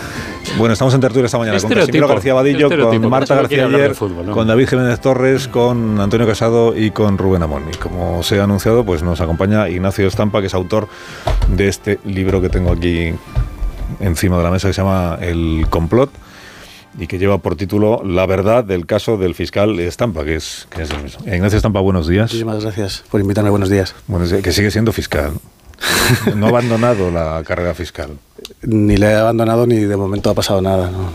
Bueno, 0.57 0.73
estamos 0.73 0.93
en 0.93 1.01
tertulia 1.01 1.25
esta 1.25 1.37
mañana 1.37 1.59
con. 1.59 1.69
Casimiro 1.69 2.07
García 2.07 2.33
Vadillo, 2.33 2.69
con 2.69 3.09
Marta 3.09 3.35
García 3.35 3.65
Ayer, 3.65 3.89
de 3.89 3.95
fútbol, 3.95 4.27
¿no? 4.27 4.33
con 4.33 4.47
David 4.47 4.67
Jiménez 4.69 4.99
Torres, 4.99 5.47
con 5.47 5.99
Antonio 5.99 6.25
Casado 6.25 6.75
y 6.75 6.91
con 6.91 7.17
Rubén 7.17 7.43
Amón. 7.43 7.63
Y 7.71 7.77
como 7.77 8.23
se 8.23 8.39
ha 8.39 8.43
anunciado, 8.45 8.85
pues 8.85 9.03
nos 9.03 9.19
acompaña 9.21 9.69
Ignacio 9.69 10.07
Estampa, 10.07 10.41
que 10.41 10.47
es 10.47 10.53
autor 10.53 10.87
de 11.49 11.67
este 11.67 11.99
libro 12.05 12.41
que 12.41 12.49
tengo 12.49 12.71
aquí 12.71 13.13
encima 13.99 14.37
de 14.37 14.43
la 14.43 14.51
mesa, 14.51 14.67
que 14.69 14.73
se 14.73 14.81
llama 14.81 15.17
El 15.21 15.65
complot 15.69 16.09
y 16.99 17.07
que 17.07 17.17
lleva 17.17 17.37
por 17.37 17.55
título 17.55 18.03
La 18.03 18.25
verdad 18.25 18.63
del 18.63 18.85
caso 18.85 19.17
del 19.17 19.33
fiscal 19.33 19.79
Estampa, 19.79 20.25
que 20.25 20.35
es, 20.35 20.67
que 20.69 20.83
es 20.83 20.91
el 20.91 21.01
mismo. 21.03 21.25
Ignacio 21.25 21.57
Estampa, 21.57 21.79
buenos 21.79 22.07
días. 22.07 22.29
Muchísimas 22.29 22.61
gracias 22.61 23.03
por 23.09 23.21
invitarme. 23.21 23.49
Buenos 23.49 23.69
días. 23.69 23.95
Bueno, 24.07 24.25
que 24.41 24.51
sigue 24.51 24.69
siendo 24.69 24.91
fiscal. 24.91 25.33
No 26.35 26.47
ha 26.47 26.49
abandonado 26.49 27.09
la 27.09 27.41
carrera 27.45 27.73
fiscal. 27.73 28.09
Ni 28.63 28.97
le 28.97 29.07
he 29.07 29.15
abandonado 29.15 29.65
ni 29.65 29.77
de 29.77 29.95
momento 29.95 30.29
ha 30.29 30.33
pasado 30.33 30.61
nada. 30.61 30.91
no. 30.91 31.09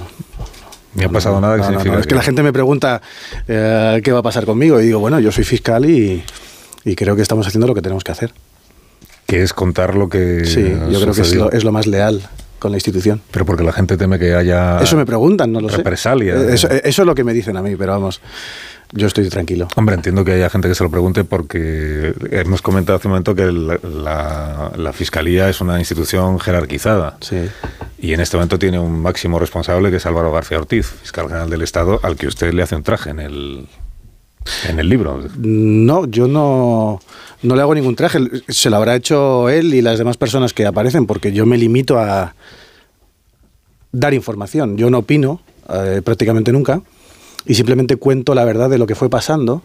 Ni 0.95 1.05
ha 1.05 1.09
pasado 1.11 1.41
nada 1.41 1.57
que 1.57 1.63
No, 1.63 1.65
no, 1.65 1.71
significa 1.73 1.95
no, 1.97 2.01
Es 2.01 2.07
que 2.07 2.15
la 2.15 2.23
gente 2.23 2.43
me 2.43 2.53
pregunta 2.53 3.03
eh, 3.47 4.01
qué 4.03 4.13
va 4.13 4.21
a 4.21 4.23
pasar 4.23 4.47
conmigo 4.47 4.81
y 4.81 4.87
digo, 4.87 5.01
bueno, 5.01 5.21
yo 5.21 5.33
soy 5.33 5.45
fiscal 5.45 5.85
y, 5.85 6.25
y 6.85 6.95
creo 6.95 7.15
que 7.17 7.23
estamos 7.23 7.47
haciendo 7.47 7.67
lo 7.67 7.75
que 7.75 7.83
tenemos 7.83 8.05
que 8.05 8.13
hacer. 8.13 8.33
Que 9.27 9.43
es 9.43 9.53
contar 9.53 9.97
lo 9.97 10.09
que. 10.09 10.47
Sí, 10.47 10.63
yo 10.91 11.01
creo 11.01 11.13
que 11.13 11.23
es 11.23 11.35
lo, 11.35 11.53
es 11.53 11.65
lo 11.65 11.73
más 11.73 11.87
leal 11.87 12.23
con 12.65 12.73
la 12.73 12.79
institución. 12.79 13.21
Pero 13.31 13.45
porque 13.45 13.63
la 13.63 13.73
gente 13.73 13.99
teme 13.99 14.19
que 14.19 14.35
haya. 14.35 14.81
Eso 14.81 14.97
me 14.97 15.05
preguntan, 15.05 15.53
no 15.53 15.61
lo 15.61 15.69
sé. 15.69 15.77
represalia. 15.77 16.35
Eh, 16.35 16.55
Eso, 16.55 16.67
eso 16.71 17.03
es 17.03 17.07
lo 17.07 17.15
que 17.15 17.23
me 17.23 17.35
dicen 17.35 17.59
a 17.59 17.63
mí, 17.63 17.77
pero 17.77 17.93
vamos, 17.93 18.23
yo 18.93 19.07
estoy 19.07 19.29
tranquilo. 19.29 19.69
Hombre, 19.77 19.97
entiendo 19.97 20.25
que 20.25 20.33
haya 20.33 20.49
gente 20.49 20.67
que 20.69 20.75
se 20.75 20.83
lo 20.83 20.91
pregunte 20.91 21.25
porque 21.25 22.15
hemos 22.31 22.63
comentado 22.63 22.97
hace 22.97 23.07
un 23.09 23.13
momento 23.13 23.35
que 23.35 23.53
la, 23.53 23.79
la- 23.83 24.73
la 24.77 24.93
fiscalía 24.95 25.51
es 25.51 25.61
una 25.61 25.79
institución 25.79 26.41
jerarquizada. 26.41 27.19
Y 27.99 28.15
en 28.15 28.21
este 28.21 28.39
momento 28.39 28.59
tiene 28.59 28.79
un 28.79 29.01
máximo 29.03 29.39
responsable 29.39 29.91
que 29.91 29.97
es 29.99 30.07
Álvaro 30.07 30.33
García 30.33 30.57
Ortiz, 30.59 30.87
fiscal 30.87 31.27
general 31.29 31.51
del 31.51 31.61
Estado, 31.61 32.01
al 32.03 32.17
que 32.17 32.27
usted 32.29 32.53
le 32.55 32.63
hace 32.63 32.77
un 32.77 32.83
traje 32.83 33.11
en 33.11 33.21
el, 33.21 33.67
en 34.69 34.79
el 34.79 34.89
libro. 34.89 35.23
No, 35.39 36.07
yo 36.07 36.27
no, 36.29 37.01
no 37.45 37.55
le 37.55 37.63
hago 37.63 37.75
ningún 37.75 37.95
traje. 37.95 38.19
Se 38.49 38.71
lo 38.71 38.77
habrá 38.77 38.97
hecho 38.97 39.49
él 39.49 39.75
y 39.75 39.83
las 39.83 39.99
demás 39.99 40.17
personas 40.17 40.53
que 40.53 40.67
aparecen, 40.67 41.07
porque 41.07 41.33
yo 41.33 41.47
me 41.47 41.57
limito 41.57 41.99
a 41.99 42.35
dar 43.93 44.15
información. 44.15 44.77
Yo 44.77 44.91
no 44.91 44.99
opino 44.99 45.41
eh, 45.73 46.03
prácticamente 46.05 46.53
nunca 46.53 46.83
y 47.47 47.55
simplemente 47.55 47.97
cuento 47.97 48.35
la 48.35 48.45
verdad 48.45 48.71
de 48.71 48.79
lo 48.79 48.87
que 48.87 48.95
fue 48.95 49.11
pasando. 49.11 49.63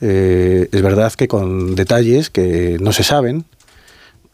Eh, 0.00 0.68
es 0.72 0.82
verdad 0.82 1.12
que 1.12 1.28
con 1.28 1.76
detalles 1.76 2.30
que 2.30 2.78
no 2.80 2.92
se 2.92 3.04
saben, 3.04 3.44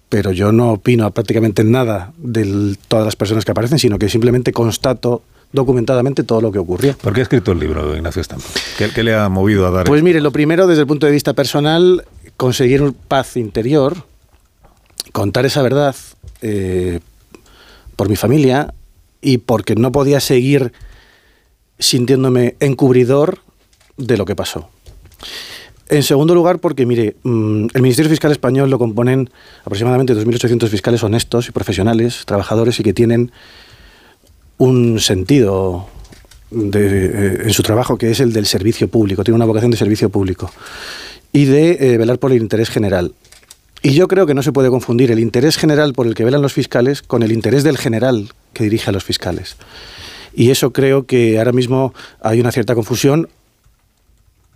pero 0.08 0.32
yo 0.32 0.52
no 0.52 0.72
opino 0.72 1.04
a 1.04 1.10
prácticamente 1.10 1.64
nada 1.64 2.12
de 2.18 2.76
todas 2.88 3.04
las 3.04 3.16
personas 3.16 3.44
que 3.44 3.50
aparecen, 3.50 3.78
sino 3.78 3.98
que 3.98 4.08
simplemente 4.08 4.52
constato 4.52 5.22
documentadamente 5.52 6.22
todo 6.22 6.40
lo 6.40 6.52
que 6.52 6.58
ocurrió. 6.58 6.96
¿Por 6.96 7.12
qué 7.12 7.20
ha 7.20 7.22
escrito 7.24 7.52
el 7.52 7.58
libro, 7.58 7.96
Ignacio 7.96 8.22
Estampa? 8.22 8.46
¿Qué, 8.78 8.90
qué 8.90 9.02
le 9.02 9.14
ha 9.14 9.28
movido 9.28 9.66
a 9.66 9.70
dar 9.70 9.86
Pues 9.86 10.02
mire, 10.02 10.20
lo 10.20 10.30
primero, 10.30 10.66
desde 10.66 10.82
el 10.82 10.86
punto 10.86 11.06
de 11.06 11.12
vista 11.12 11.32
personal, 11.32 12.04
conseguir 12.40 12.80
un 12.80 12.94
paz 12.94 13.36
interior, 13.36 14.02
contar 15.12 15.44
esa 15.44 15.60
verdad 15.60 15.94
eh, 16.40 17.00
por 17.96 18.08
mi 18.08 18.16
familia 18.16 18.72
y 19.20 19.36
porque 19.36 19.74
no 19.74 19.92
podía 19.92 20.20
seguir 20.20 20.72
sintiéndome 21.78 22.56
encubridor 22.60 23.40
de 23.98 24.16
lo 24.16 24.24
que 24.24 24.36
pasó. 24.36 24.70
En 25.90 26.02
segundo 26.02 26.34
lugar, 26.34 26.60
porque, 26.60 26.86
mire, 26.86 27.16
mm, 27.24 27.66
el 27.74 27.82
Ministerio 27.82 28.08
Fiscal 28.08 28.32
Español 28.32 28.70
lo 28.70 28.78
componen 28.78 29.28
aproximadamente 29.60 30.14
2.800 30.14 30.66
fiscales 30.70 31.02
honestos 31.02 31.46
y 31.46 31.52
profesionales, 31.52 32.22
trabajadores 32.24 32.80
y 32.80 32.82
que 32.82 32.94
tienen 32.94 33.32
un 34.56 34.98
sentido 34.98 35.88
de, 36.50 37.04
eh, 37.04 37.42
en 37.44 37.52
su 37.52 37.62
trabajo 37.62 37.98
que 37.98 38.10
es 38.10 38.20
el 38.20 38.32
del 38.32 38.46
servicio 38.46 38.88
público, 38.88 39.24
tiene 39.24 39.36
una 39.36 39.44
vocación 39.44 39.70
de 39.70 39.76
servicio 39.76 40.08
público 40.08 40.50
y 41.32 41.44
de 41.44 41.94
eh, 41.94 41.98
velar 41.98 42.18
por 42.18 42.32
el 42.32 42.42
interés 42.42 42.70
general. 42.70 43.14
Y 43.82 43.94
yo 43.94 44.08
creo 44.08 44.26
que 44.26 44.34
no 44.34 44.42
se 44.42 44.52
puede 44.52 44.68
confundir 44.68 45.10
el 45.10 45.20
interés 45.20 45.56
general 45.56 45.94
por 45.94 46.06
el 46.06 46.14
que 46.14 46.24
velan 46.24 46.42
los 46.42 46.52
fiscales 46.52 47.02
con 47.02 47.22
el 47.22 47.32
interés 47.32 47.64
del 47.64 47.78
general 47.78 48.30
que 48.52 48.64
dirige 48.64 48.90
a 48.90 48.92
los 48.92 49.04
fiscales. 49.04 49.56
Y 50.34 50.50
eso 50.50 50.72
creo 50.72 51.06
que 51.06 51.38
ahora 51.38 51.52
mismo 51.52 51.94
hay 52.20 52.40
una 52.40 52.52
cierta 52.52 52.74
confusión, 52.74 53.28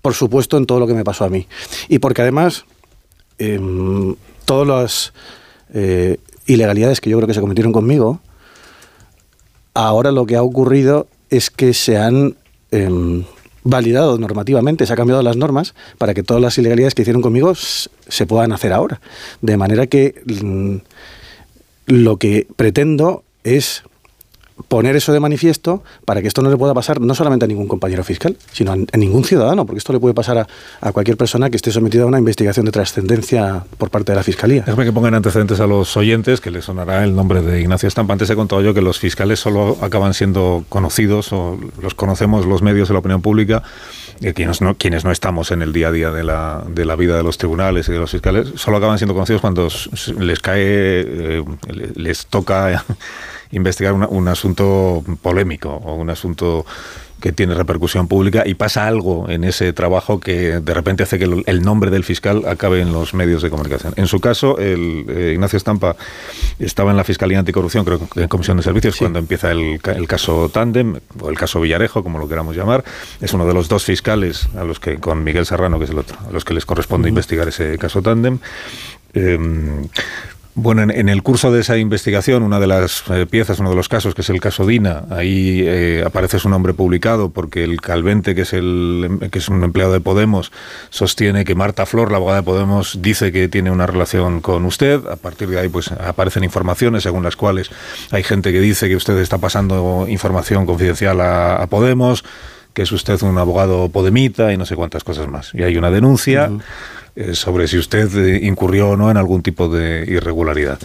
por 0.02 0.14
supuesto, 0.14 0.58
en 0.58 0.66
todo 0.66 0.78
lo 0.78 0.86
que 0.86 0.94
me 0.94 1.04
pasó 1.04 1.24
a 1.24 1.30
mí. 1.30 1.46
Y 1.88 2.00
porque 2.00 2.22
además, 2.22 2.66
em, 3.38 4.14
todas 4.44 4.68
las 4.68 5.12
eh, 5.72 6.18
ilegalidades 6.46 7.00
que 7.00 7.08
yo 7.08 7.16
creo 7.16 7.26
que 7.26 7.34
se 7.34 7.40
cometieron 7.40 7.72
conmigo, 7.72 8.20
ahora 9.72 10.12
lo 10.12 10.26
que 10.26 10.36
ha 10.36 10.42
ocurrido 10.42 11.08
es 11.30 11.50
que 11.50 11.72
se 11.72 11.96
han 11.96 12.36
em, 12.70 13.24
validado 13.64 14.18
normativamente, 14.18 14.86
se 14.86 14.92
han 14.92 14.98
cambiado 14.98 15.22
las 15.22 15.36
normas 15.36 15.74
para 15.98 16.14
que 16.14 16.22
todas 16.22 16.42
las 16.42 16.56
ilegalidades 16.58 16.94
que 16.94 17.02
hicieron 17.02 17.22
conmigo 17.22 17.54
se 17.54 18.26
puedan 18.26 18.52
hacer 18.52 18.72
ahora. 18.72 19.00
De 19.40 19.56
manera 19.56 19.86
que 19.86 20.22
mm, 20.26 20.76
lo 21.86 22.18
que 22.18 22.46
pretendo 22.56 23.24
es 23.42 23.82
poner 24.68 24.94
eso 24.94 25.12
de 25.12 25.20
manifiesto 25.20 25.82
para 26.04 26.22
que 26.22 26.28
esto 26.28 26.40
no 26.40 26.50
le 26.50 26.56
pueda 26.56 26.74
pasar 26.74 27.00
no 27.00 27.14
solamente 27.14 27.44
a 27.44 27.48
ningún 27.48 27.66
compañero 27.66 28.04
fiscal, 28.04 28.36
sino 28.52 28.72
a, 28.72 28.96
ningún 28.96 29.24
ciudadano, 29.24 29.66
porque 29.66 29.78
esto 29.78 29.92
le 29.92 29.98
puede 29.98 30.14
pasar 30.14 30.46
a, 30.80 30.92
cualquier 30.92 31.16
persona 31.16 31.50
que 31.50 31.56
esté 31.56 31.72
sometida 31.72 32.04
a 32.04 32.06
una 32.06 32.18
investigación 32.18 32.66
de 32.66 32.72
trascendencia 32.72 33.64
por 33.78 33.90
parte 33.90 34.12
de 34.12 34.16
la 34.16 34.22
Fiscalía. 34.22 34.62
Déjame 34.64 34.84
que 34.84 34.92
pongan 34.92 35.14
antecedentes 35.14 35.58
a 35.60 35.66
los 35.66 35.96
oyentes, 35.96 36.40
que 36.40 36.50
les 36.50 36.64
sonará 36.64 37.02
el 37.02 37.16
nombre 37.16 37.42
de 37.42 37.60
Ignacio 37.60 37.88
Estampa. 37.88 38.12
Antes 38.12 38.30
he 38.30 38.36
contado 38.36 38.62
yo 38.62 38.74
que 38.74 38.80
los 38.80 38.98
fiscales 38.98 39.40
solo 39.40 39.76
acaban 39.80 40.14
siendo 40.14 40.64
conocidos 40.68 41.32
o 41.32 41.58
los 41.82 41.94
conocemos 41.94 42.46
los 42.46 42.62
medios 42.62 42.88
de 42.88 42.94
la 42.94 43.00
opinión 43.00 43.22
pública, 43.22 43.64
eh, 44.20 44.34
quienes, 44.34 44.60
no, 44.60 44.76
quienes 44.76 45.04
no 45.04 45.10
estamos 45.10 45.50
en 45.50 45.62
el 45.62 45.72
día 45.72 45.88
a 45.88 45.92
día 45.92 46.10
de 46.10 46.22
la, 46.22 46.64
de 46.68 46.84
la 46.84 46.94
vida 46.94 47.16
de 47.16 47.24
los 47.24 47.38
tribunales 47.38 47.88
y 47.88 47.92
de 47.92 47.98
los 47.98 48.12
fiscales, 48.12 48.52
solo 48.54 48.76
acaban 48.76 48.98
siendo 48.98 49.14
conocidos 49.14 49.40
cuando 49.40 49.68
les 50.20 50.38
cae, 50.38 50.62
eh, 50.64 51.44
les 51.96 52.26
toca 52.26 52.84
investigar 53.50 53.92
una, 53.92 54.08
un 54.08 54.28
asunto 54.28 55.02
polémico 55.22 55.70
o 55.70 55.94
un 55.94 56.10
asunto 56.10 56.64
que 57.24 57.32
tiene 57.32 57.54
repercusión 57.54 58.06
pública 58.06 58.42
y 58.44 58.52
pasa 58.52 58.86
algo 58.86 59.30
en 59.30 59.44
ese 59.44 59.72
trabajo 59.72 60.20
que 60.20 60.60
de 60.60 60.74
repente 60.74 61.04
hace 61.04 61.18
que 61.18 61.24
el, 61.24 61.62
nombre 61.62 61.90
del 61.90 62.04
fiscal 62.04 62.42
acabe 62.46 62.82
en 62.82 62.92
los 62.92 63.14
medios 63.14 63.40
de 63.40 63.48
comunicación. 63.48 63.94
En 63.96 64.06
su 64.08 64.20
caso, 64.20 64.58
el, 64.58 65.06
eh, 65.08 65.30
Ignacio 65.32 65.56
Estampa 65.56 65.96
estaba 66.58 66.90
en 66.90 66.98
la 66.98 67.04
Fiscalía 67.04 67.38
Anticorrupción, 67.38 67.86
creo 67.86 67.98
que 68.10 68.20
en 68.20 68.28
Comisión 68.28 68.58
de 68.58 68.62
Servicios, 68.62 68.96
sí. 68.96 68.98
cuando 69.04 69.20
empieza 69.20 69.50
el, 69.50 69.80
el, 69.82 70.06
caso 70.06 70.50
Tandem, 70.50 71.00
o 71.18 71.30
el 71.30 71.38
caso 71.38 71.62
Villarejo, 71.62 72.02
como 72.02 72.18
lo 72.18 72.28
queramos 72.28 72.56
llamar. 72.56 72.84
Es 73.22 73.32
uno 73.32 73.46
de 73.46 73.54
los 73.54 73.68
dos 73.68 73.84
fiscales 73.84 74.46
a 74.54 74.64
los 74.64 74.78
que, 74.78 74.98
con 74.98 75.24
Miguel 75.24 75.46
Serrano, 75.46 75.78
que 75.78 75.86
es 75.86 75.92
el 75.92 75.98
otro, 75.98 76.18
a 76.28 76.30
los 76.30 76.44
que 76.44 76.52
les 76.52 76.66
corresponde 76.66 77.06
uh 77.06 77.08
-huh. 77.08 77.14
investigar 77.14 77.48
ese 77.48 77.78
caso 77.78 78.02
Tandem. 78.02 78.38
Eh, 79.14 79.38
bueno, 80.56 80.82
en, 80.82 80.90
en, 80.92 81.08
el 81.08 81.22
curso 81.22 81.50
de 81.50 81.60
esa 81.60 81.76
investigación, 81.78 82.44
una 82.44 82.60
de 82.60 82.68
las 82.68 83.02
eh, 83.10 83.26
piezas, 83.26 83.58
uno 83.58 83.70
de 83.70 83.76
los 83.76 83.88
casos, 83.88 84.14
que 84.14 84.20
es 84.20 84.30
el 84.30 84.40
caso 84.40 84.64
Dina, 84.64 85.04
ahí 85.10 85.62
eh, 85.64 86.04
aparece 86.06 86.38
su 86.38 86.48
nombre 86.48 86.74
publicado 86.74 87.30
porque 87.30 87.64
el 87.64 87.80
Calvente, 87.80 88.36
que 88.36 88.42
es, 88.42 88.52
el, 88.52 89.18
que 89.32 89.38
es 89.40 89.48
un 89.48 89.64
empleado 89.64 89.92
de 89.92 90.00
Podemos, 90.00 90.52
sostiene 90.90 91.44
que 91.44 91.56
Marta 91.56 91.86
Flor, 91.86 92.12
la 92.12 92.18
abogada 92.18 92.40
de 92.40 92.44
Podemos, 92.44 93.02
dice 93.02 93.32
que 93.32 93.48
tiene 93.48 93.72
una 93.72 93.88
relación 93.88 94.40
con 94.40 94.64
usted. 94.64 95.04
A 95.08 95.16
partir 95.16 95.48
de 95.48 95.58
ahí, 95.58 95.68
pues 95.68 95.90
aparecen 95.90 96.44
informaciones 96.44 97.02
según 97.02 97.24
las 97.24 97.34
cuales 97.34 97.70
hay 98.12 98.22
gente 98.22 98.52
que 98.52 98.60
dice 98.60 98.88
que 98.88 98.94
usted 98.94 99.18
está 99.18 99.38
pasando 99.38 100.06
información 100.08 100.66
confidencial 100.66 101.20
a, 101.20 101.66
Podemos, 101.68 102.24
que 102.74 102.82
es 102.82 102.92
usted 102.92 103.20
un 103.22 103.38
abogado 103.38 103.88
podemita 103.88 104.52
y 104.52 104.56
no 104.56 104.66
sé 104.66 104.76
cuántas 104.76 105.02
cosas 105.02 105.26
más. 105.26 105.52
Y 105.54 105.64
hay 105.64 105.76
una 105.76 105.90
denuncia. 105.90 106.50
Sobre 107.32 107.68
si 107.68 107.78
usted 107.78 108.14
eh, 108.16 108.40
incurrió 108.42 108.90
o 108.90 108.96
no 108.96 109.10
en 109.10 109.16
algún 109.16 109.42
tipo 109.42 109.68
de 109.68 110.04
irregularidad. 110.06 110.78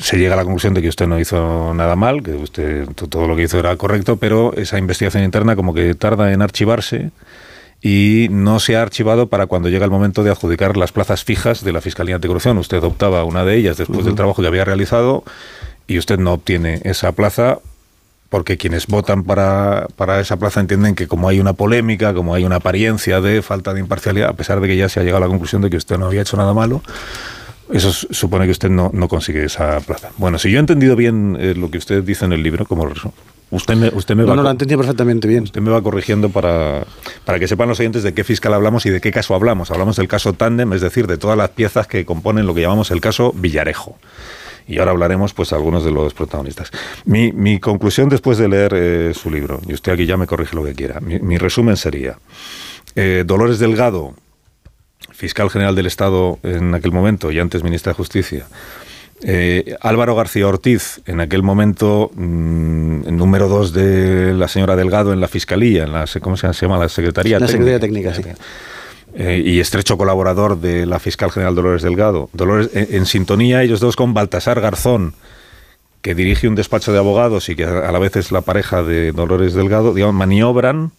Se 0.00 0.16
llega 0.16 0.34
a 0.34 0.36
la 0.36 0.44
conclusión 0.44 0.74
de 0.74 0.82
que 0.82 0.88
usted 0.88 1.06
no 1.06 1.18
hizo 1.18 1.74
nada 1.74 1.96
mal, 1.96 2.22
que 2.22 2.32
usted 2.32 2.86
todo 3.10 3.26
lo 3.26 3.36
que 3.36 3.42
hizo 3.42 3.58
era 3.58 3.76
correcto, 3.76 4.16
pero 4.16 4.54
esa 4.54 4.78
investigación 4.78 5.24
interna 5.24 5.56
como 5.56 5.74
que 5.74 5.94
tarda 5.94 6.32
en 6.32 6.42
archivarse 6.42 7.10
y 7.82 8.28
no 8.30 8.60
se 8.60 8.76
ha 8.76 8.82
archivado 8.82 9.28
para 9.28 9.46
cuando 9.46 9.68
llega 9.68 9.84
el 9.84 9.90
momento 9.90 10.24
de 10.24 10.30
adjudicar 10.30 10.76
las 10.76 10.92
plazas 10.92 11.24
fijas 11.24 11.62
de 11.64 11.72
la 11.72 11.80
Fiscalía 11.80 12.16
Anticorrupción. 12.16 12.58
Usted 12.58 12.82
optaba 12.82 13.24
una 13.24 13.44
de 13.44 13.56
ellas 13.56 13.76
después 13.76 14.00
uh 14.00 14.02
-huh. 14.02 14.06
del 14.06 14.14
trabajo 14.14 14.42
que 14.42 14.48
había 14.48 14.64
realizado 14.64 15.22
y 15.86 15.98
usted 15.98 16.18
no 16.18 16.32
obtiene 16.34 16.80
esa 16.84 17.12
plaza 17.12 17.58
porque 18.28 18.58
quienes 18.58 18.86
votan 18.86 19.24
para, 19.24 19.86
para, 19.96 20.20
esa 20.20 20.36
plaza 20.36 20.60
entienden 20.60 20.94
que 20.94 21.06
como 21.06 21.28
hay 21.28 21.40
una 21.40 21.54
polémica, 21.54 22.12
como 22.12 22.34
hay 22.34 22.44
una 22.44 22.56
apariencia 22.56 23.20
de 23.20 23.42
falta 23.42 23.72
de 23.72 23.80
imparcialidad, 23.80 24.28
a 24.28 24.34
pesar 24.34 24.60
de 24.60 24.68
que 24.68 24.76
ya 24.76 24.88
se 24.88 25.00
ha 25.00 25.02
llegado 25.02 25.24
a 25.24 25.26
la 25.26 25.28
conclusión 25.28 25.62
de 25.62 25.70
que 25.70 25.76
usted 25.76 25.98
no 25.98 26.06
había 26.06 26.22
hecho 26.22 26.36
nada 26.36 26.52
malo, 26.52 26.82
eso 27.72 27.92
supone 27.92 28.46
que 28.46 28.52
usted 28.52 28.70
no, 28.70 28.90
no 28.92 29.08
consigue 29.08 29.44
esa 29.44 29.80
plaza. 29.80 30.10
Bueno, 30.18 30.38
si 30.38 30.50
yo 30.50 30.58
he 30.58 30.60
entendido 30.60 30.96
bien 30.96 31.36
eh, 31.38 31.54
lo 31.54 31.70
que 31.70 31.78
usted 31.78 32.02
dice 32.02 32.24
en 32.24 32.32
el 32.32 32.42
libro, 32.42 32.66
como 32.66 32.86
usted 33.50 33.76
me, 33.76 33.88
usted 33.88 34.14
me 34.14 34.22
no, 34.22 34.30
va... 34.30 34.36
No, 34.36 34.42
lo 34.42 34.50
entendí 34.50 34.76
perfectamente 34.76 35.26
bien. 35.26 35.44
Usted 35.44 35.60
me 35.60 35.70
va 35.70 35.82
corrigiendo 35.82 36.28
para, 36.28 36.86
para 37.24 37.38
que 37.38 37.48
sepan 37.48 37.68
los 37.68 37.80
oyentes 37.80 38.02
de 38.02 38.12
qué 38.12 38.24
fiscal 38.24 38.52
hablamos 38.52 38.84
y 38.86 38.90
de 38.90 39.00
qué 39.00 39.10
caso 39.10 39.34
hablamos. 39.34 39.70
Hablamos 39.70 39.96
del 39.96 40.08
caso 40.08 40.34
Tandem, 40.34 40.72
es 40.74 40.80
decir, 40.82 41.06
de 41.06 41.16
todas 41.16 41.36
las 41.36 41.50
piezas 41.50 41.86
que 41.86 42.04
componen 42.04 42.46
lo 42.46 42.54
que 42.54 42.62
llamamos 42.62 42.90
el 42.90 43.00
caso 43.00 43.32
Villarejo 43.34 43.98
y 44.68 44.78
ahora 44.78 44.92
hablaremos 44.92 45.32
pues 45.32 45.52
algunos 45.52 45.84
de 45.84 45.90
los 45.90 46.14
protagonistas. 46.14 46.70
Mi, 47.04 47.32
mi 47.32 47.58
conclusión 47.58 48.08
después 48.08 48.38
de 48.38 48.48
leer 48.48 48.72
eh, 48.74 49.12
su 49.14 49.30
libro, 49.30 49.60
y 49.66 49.72
usted 49.74 49.92
aquí 49.92 50.06
ya 50.06 50.16
me 50.16 50.26
corrige 50.26 50.54
lo 50.54 50.62
que 50.62 50.74
quiera, 50.74 51.00
mi, 51.00 51.18
mi 51.18 51.38
resumen 51.38 51.76
sería, 51.76 52.18
eh, 52.94 53.24
Dolores 53.26 53.58
Delgado, 53.58 54.14
fiscal 55.10 55.50
general 55.50 55.74
del 55.74 55.86
Estado 55.86 56.38
en 56.44 56.74
aquel 56.74 56.92
momento 56.92 57.32
y 57.32 57.40
antes 57.40 57.64
ministra 57.64 57.92
de 57.92 57.96
Justicia, 57.96 58.46
eh, 59.22 59.74
Álvaro 59.80 60.14
García 60.14 60.46
Ortiz, 60.46 61.00
en 61.06 61.20
aquel 61.20 61.42
momento 61.42 62.12
mmm, 62.14 63.00
número 63.16 63.48
dos 63.48 63.72
de 63.72 64.32
la 64.32 64.46
señora 64.46 64.76
Delgado 64.76 65.12
en 65.12 65.20
la 65.20 65.26
Fiscalía, 65.26 65.84
en 65.84 65.92
la, 65.92 66.04
¿cómo 66.20 66.36
se 66.36 66.52
llama? 66.52 66.78
La 66.78 66.88
Secretaría 66.88 67.40
la 67.40 67.46
Técnica. 67.46 67.78
Secretaría 67.80 68.12
Técnica, 68.12 68.14
sí 68.14 68.22
eh, 69.20 69.42
y 69.44 69.58
estrecho 69.58 69.98
colaborador 69.98 70.60
de 70.60 70.86
la 70.86 71.00
fiscal 71.00 71.32
general 71.32 71.56
Dolores 71.56 71.82
Delgado. 71.82 72.30
Dolores, 72.32 72.70
en, 72.72 73.04
sintonía 73.04 73.64
ellos 73.64 73.80
dos 73.80 73.96
con 73.96 74.14
Baltasar 74.14 74.60
Garzón, 74.60 75.14
que 76.02 76.14
dirige 76.14 76.46
un 76.46 76.54
despacho 76.54 76.92
de 76.92 76.98
abogados 76.98 77.48
y 77.48 77.56
que 77.56 77.64
a 77.64 77.90
la 77.90 77.98
vez 77.98 78.14
es 78.14 78.30
la 78.30 78.42
pareja 78.42 78.84
de 78.84 79.10
Dolores 79.10 79.54
Delgado, 79.54 79.92
digamos, 79.92 80.14
maniobran 80.14 80.92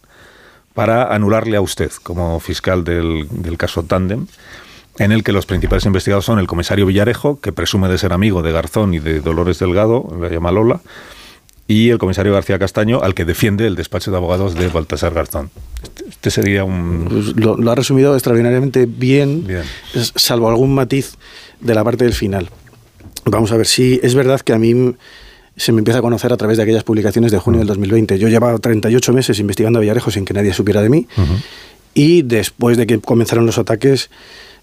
para 0.74 1.14
anularle 1.14 1.56
a 1.56 1.62
usted 1.62 1.90
como 2.02 2.38
fiscal 2.40 2.84
del, 2.84 3.26
del 3.30 3.56
caso 3.56 3.84
Tandem 3.84 4.26
en 4.98 5.12
el 5.12 5.24
que 5.24 5.32
los 5.32 5.46
principales 5.46 5.86
investigados 5.86 6.26
son 6.26 6.38
el 6.38 6.46
comisario 6.46 6.84
Villarejo, 6.84 7.40
que 7.40 7.52
presume 7.52 7.88
de 7.88 7.96
ser 7.96 8.12
amigo 8.12 8.42
de 8.42 8.52
Garzón 8.52 8.92
y 8.92 8.98
de 8.98 9.20
Dolores 9.20 9.58
Delgado, 9.58 10.06
la 10.20 10.28
llama 10.28 10.52
Lola, 10.52 10.82
y 11.70 11.90
el 11.90 11.98
comisario 11.98 12.32
García 12.32 12.58
Castaño, 12.58 13.00
al 13.00 13.14
que 13.14 13.24
defiende 13.24 13.64
el 13.64 13.76
despacho 13.76 14.10
de 14.10 14.16
abogados 14.16 14.56
de 14.56 14.66
Baltasar 14.66 15.14
Garzón. 15.14 15.50
Este, 15.84 16.08
este 16.08 16.30
sería 16.32 16.64
un... 16.64 17.06
Pues 17.08 17.36
lo, 17.36 17.56
lo, 17.56 17.70
ha 17.70 17.76
resumido 17.76 18.12
extraordinariamente 18.14 18.86
bien, 18.86 19.46
bien, 19.46 19.62
salvo 20.16 20.48
algún 20.48 20.74
matiz 20.74 21.14
de 21.60 21.72
la 21.72 21.84
parte 21.84 22.02
del 22.02 22.12
final. 22.12 22.50
Vamos 23.24 23.52
a 23.52 23.56
ver 23.56 23.68
si 23.68 23.94
sí, 23.94 24.00
es 24.02 24.16
verdad 24.16 24.40
que 24.40 24.52
a 24.52 24.58
mí 24.58 24.96
se 25.56 25.70
me 25.70 25.78
empieza 25.78 26.00
a 26.00 26.02
conocer 26.02 26.32
a 26.32 26.36
través 26.36 26.56
de 26.56 26.64
aquellas 26.64 26.82
publicaciones 26.82 27.30
de 27.30 27.38
junio 27.38 27.60
uh 27.60 27.62
-huh. 27.62 27.66
del 27.66 27.76
2020. 27.76 28.18
Yo 28.18 28.26
llevaba 28.26 28.58
38 28.58 29.12
meses 29.12 29.38
investigando 29.38 29.78
a 29.78 29.82
Villarejo 29.82 30.10
sin 30.10 30.24
que 30.24 30.34
nadie 30.34 30.52
supiera 30.52 30.82
de 30.82 30.88
mí, 30.88 31.06
uh 31.16 31.20
-huh. 31.20 31.42
y 31.94 32.22
después 32.22 32.78
de 32.78 32.88
que 32.88 32.98
comenzaron 32.98 33.46
los 33.46 33.58
ataques, 33.58 34.10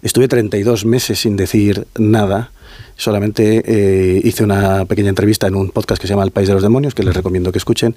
estuve 0.02 0.28
32 0.28 0.84
meses 0.84 1.20
sin 1.20 1.36
decir 1.38 1.86
nada 1.96 2.50
solamente 2.96 3.62
eh, 3.66 4.20
hice 4.24 4.44
una 4.44 4.84
pequeña 4.84 5.08
entrevista 5.08 5.46
en 5.46 5.54
un 5.54 5.70
podcast 5.70 6.00
que 6.00 6.06
se 6.06 6.12
llama 6.12 6.24
El 6.24 6.30
País 6.30 6.48
de 6.48 6.54
los 6.54 6.62
Demonios, 6.62 6.94
que 6.94 7.02
les 7.02 7.14
recomiendo 7.14 7.52
que 7.52 7.58
escuchen. 7.58 7.96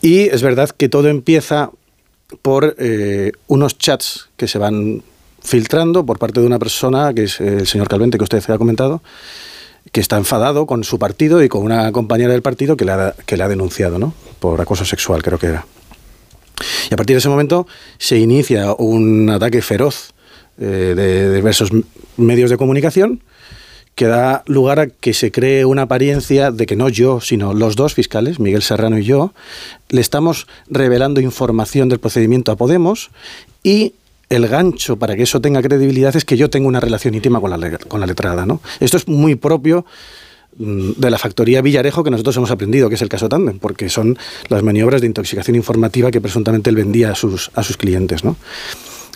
Y 0.00 0.20
es 0.20 0.42
verdad 0.42 0.70
que 0.70 0.88
todo 0.88 1.08
empieza 1.08 1.70
por 2.42 2.74
eh, 2.78 3.32
unos 3.46 3.78
chats 3.78 4.28
que 4.36 4.48
se 4.48 4.58
van 4.58 5.02
filtrando 5.42 6.06
por 6.06 6.18
parte 6.18 6.40
de 6.40 6.46
una 6.46 6.58
persona, 6.58 7.12
que 7.14 7.24
es 7.24 7.40
el 7.40 7.66
señor 7.66 7.88
Calvente, 7.88 8.18
que 8.18 8.24
usted 8.24 8.42
ha 8.50 8.58
comentado, 8.58 9.02
que 9.92 10.00
está 10.00 10.16
enfadado 10.16 10.66
con 10.66 10.84
su 10.84 10.98
partido 10.98 11.42
y 11.42 11.48
con 11.48 11.62
una 11.62 11.92
compañera 11.92 12.32
del 12.32 12.42
partido 12.42 12.76
que 12.76 12.84
le 12.84 12.92
ha, 12.92 13.14
que 13.26 13.36
le 13.36 13.44
ha 13.44 13.48
denunciado 13.48 13.98
¿no? 13.98 14.14
por 14.40 14.60
acoso 14.60 14.84
sexual, 14.84 15.22
creo 15.22 15.38
que 15.38 15.46
era. 15.46 15.66
Y 16.90 16.94
a 16.94 16.96
partir 16.96 17.14
de 17.14 17.18
ese 17.18 17.28
momento 17.28 17.66
se 17.98 18.18
inicia 18.18 18.74
un 18.74 19.28
ataque 19.30 19.60
feroz 19.60 20.14
eh, 20.58 20.94
de 20.96 21.34
diversos 21.34 21.70
medios 22.16 22.50
de 22.50 22.56
comunicación 22.56 23.22
que 23.94 24.06
da 24.06 24.42
lugar 24.46 24.80
a 24.80 24.86
que 24.88 25.14
se 25.14 25.30
cree 25.30 25.64
una 25.64 25.82
apariencia 25.82 26.50
de 26.50 26.66
que 26.66 26.76
no 26.76 26.88
yo, 26.88 27.20
sino 27.20 27.54
los 27.54 27.76
dos 27.76 27.94
fiscales, 27.94 28.40
Miguel 28.40 28.62
Serrano 28.62 28.98
y 28.98 29.04
yo, 29.04 29.32
le 29.88 30.00
estamos 30.00 30.46
revelando 30.68 31.20
información 31.20 31.88
del 31.88 32.00
procedimiento 32.00 32.50
a 32.50 32.56
Podemos 32.56 33.10
y 33.62 33.94
el 34.30 34.48
gancho 34.48 34.96
para 34.96 35.14
que 35.14 35.22
eso 35.22 35.40
tenga 35.40 35.62
credibilidad 35.62 36.14
es 36.16 36.24
que 36.24 36.36
yo 36.36 36.50
tengo 36.50 36.66
una 36.66 36.80
relación 36.80 37.14
íntima 37.14 37.40
con 37.40 37.50
la, 37.50 37.78
con 37.78 38.00
la 38.00 38.06
letrada. 38.06 38.46
¿no? 38.46 38.60
Esto 38.80 38.96
es 38.96 39.06
muy 39.06 39.36
propio 39.36 39.84
mm, 40.58 40.92
de 40.96 41.10
la 41.10 41.18
factoría 41.18 41.62
Villarejo 41.62 42.02
que 42.02 42.10
nosotros 42.10 42.36
hemos 42.36 42.50
aprendido, 42.50 42.88
que 42.88 42.96
es 42.96 43.02
el 43.02 43.08
caso 43.08 43.28
Tandem, 43.28 43.60
porque 43.60 43.88
son 43.88 44.18
las 44.48 44.62
maniobras 44.64 45.02
de 45.02 45.06
intoxicación 45.06 45.54
informativa 45.54 46.10
que 46.10 46.20
presuntamente 46.20 46.68
él 46.70 46.76
vendía 46.76 47.12
a 47.12 47.14
sus, 47.14 47.52
a 47.54 47.62
sus 47.62 47.76
clientes. 47.76 48.24
¿no? 48.24 48.36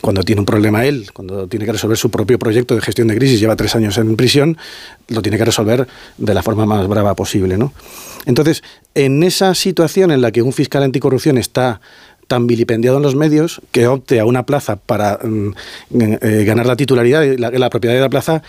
Cuando 0.00 0.22
tiene 0.22 0.40
un 0.40 0.46
problema 0.46 0.84
él, 0.84 1.10
cuando 1.12 1.48
tiene 1.48 1.66
que 1.66 1.72
resolver 1.72 1.96
su 1.96 2.10
propio 2.10 2.38
proyecto 2.38 2.74
de 2.74 2.80
gestión 2.80 3.08
de 3.08 3.16
crisis, 3.16 3.40
lleva 3.40 3.56
tres 3.56 3.74
años 3.74 3.98
en 3.98 4.16
prisión, 4.16 4.56
lo 5.08 5.22
tiene 5.22 5.38
que 5.38 5.44
resolver 5.44 5.86
de 6.16 6.34
la 6.34 6.42
forma 6.42 6.66
más 6.66 6.86
brava 6.88 7.14
posible. 7.14 7.58
¿no? 7.58 7.72
Entonces, 8.26 8.62
en 8.94 9.22
esa 9.22 9.54
situación 9.54 10.10
en 10.10 10.20
la 10.20 10.30
que 10.32 10.42
un 10.42 10.52
fiscal 10.52 10.82
anticorrupción 10.82 11.38
está 11.38 11.80
tan 12.28 12.46
vilipendiado 12.46 12.98
en 12.98 13.02
los 13.02 13.16
medios, 13.16 13.62
que 13.72 13.86
opte 13.86 14.20
a 14.20 14.26
una 14.26 14.44
plaza 14.44 14.76
para 14.76 15.18
mm, 15.22 15.52
eh, 16.20 16.44
ganar 16.44 16.66
la 16.66 16.76
titularidad 16.76 17.22
y 17.22 17.38
la, 17.38 17.50
la 17.50 17.70
propiedad 17.70 17.94
de 17.94 18.02
la 18.02 18.10
plaza, 18.10 18.42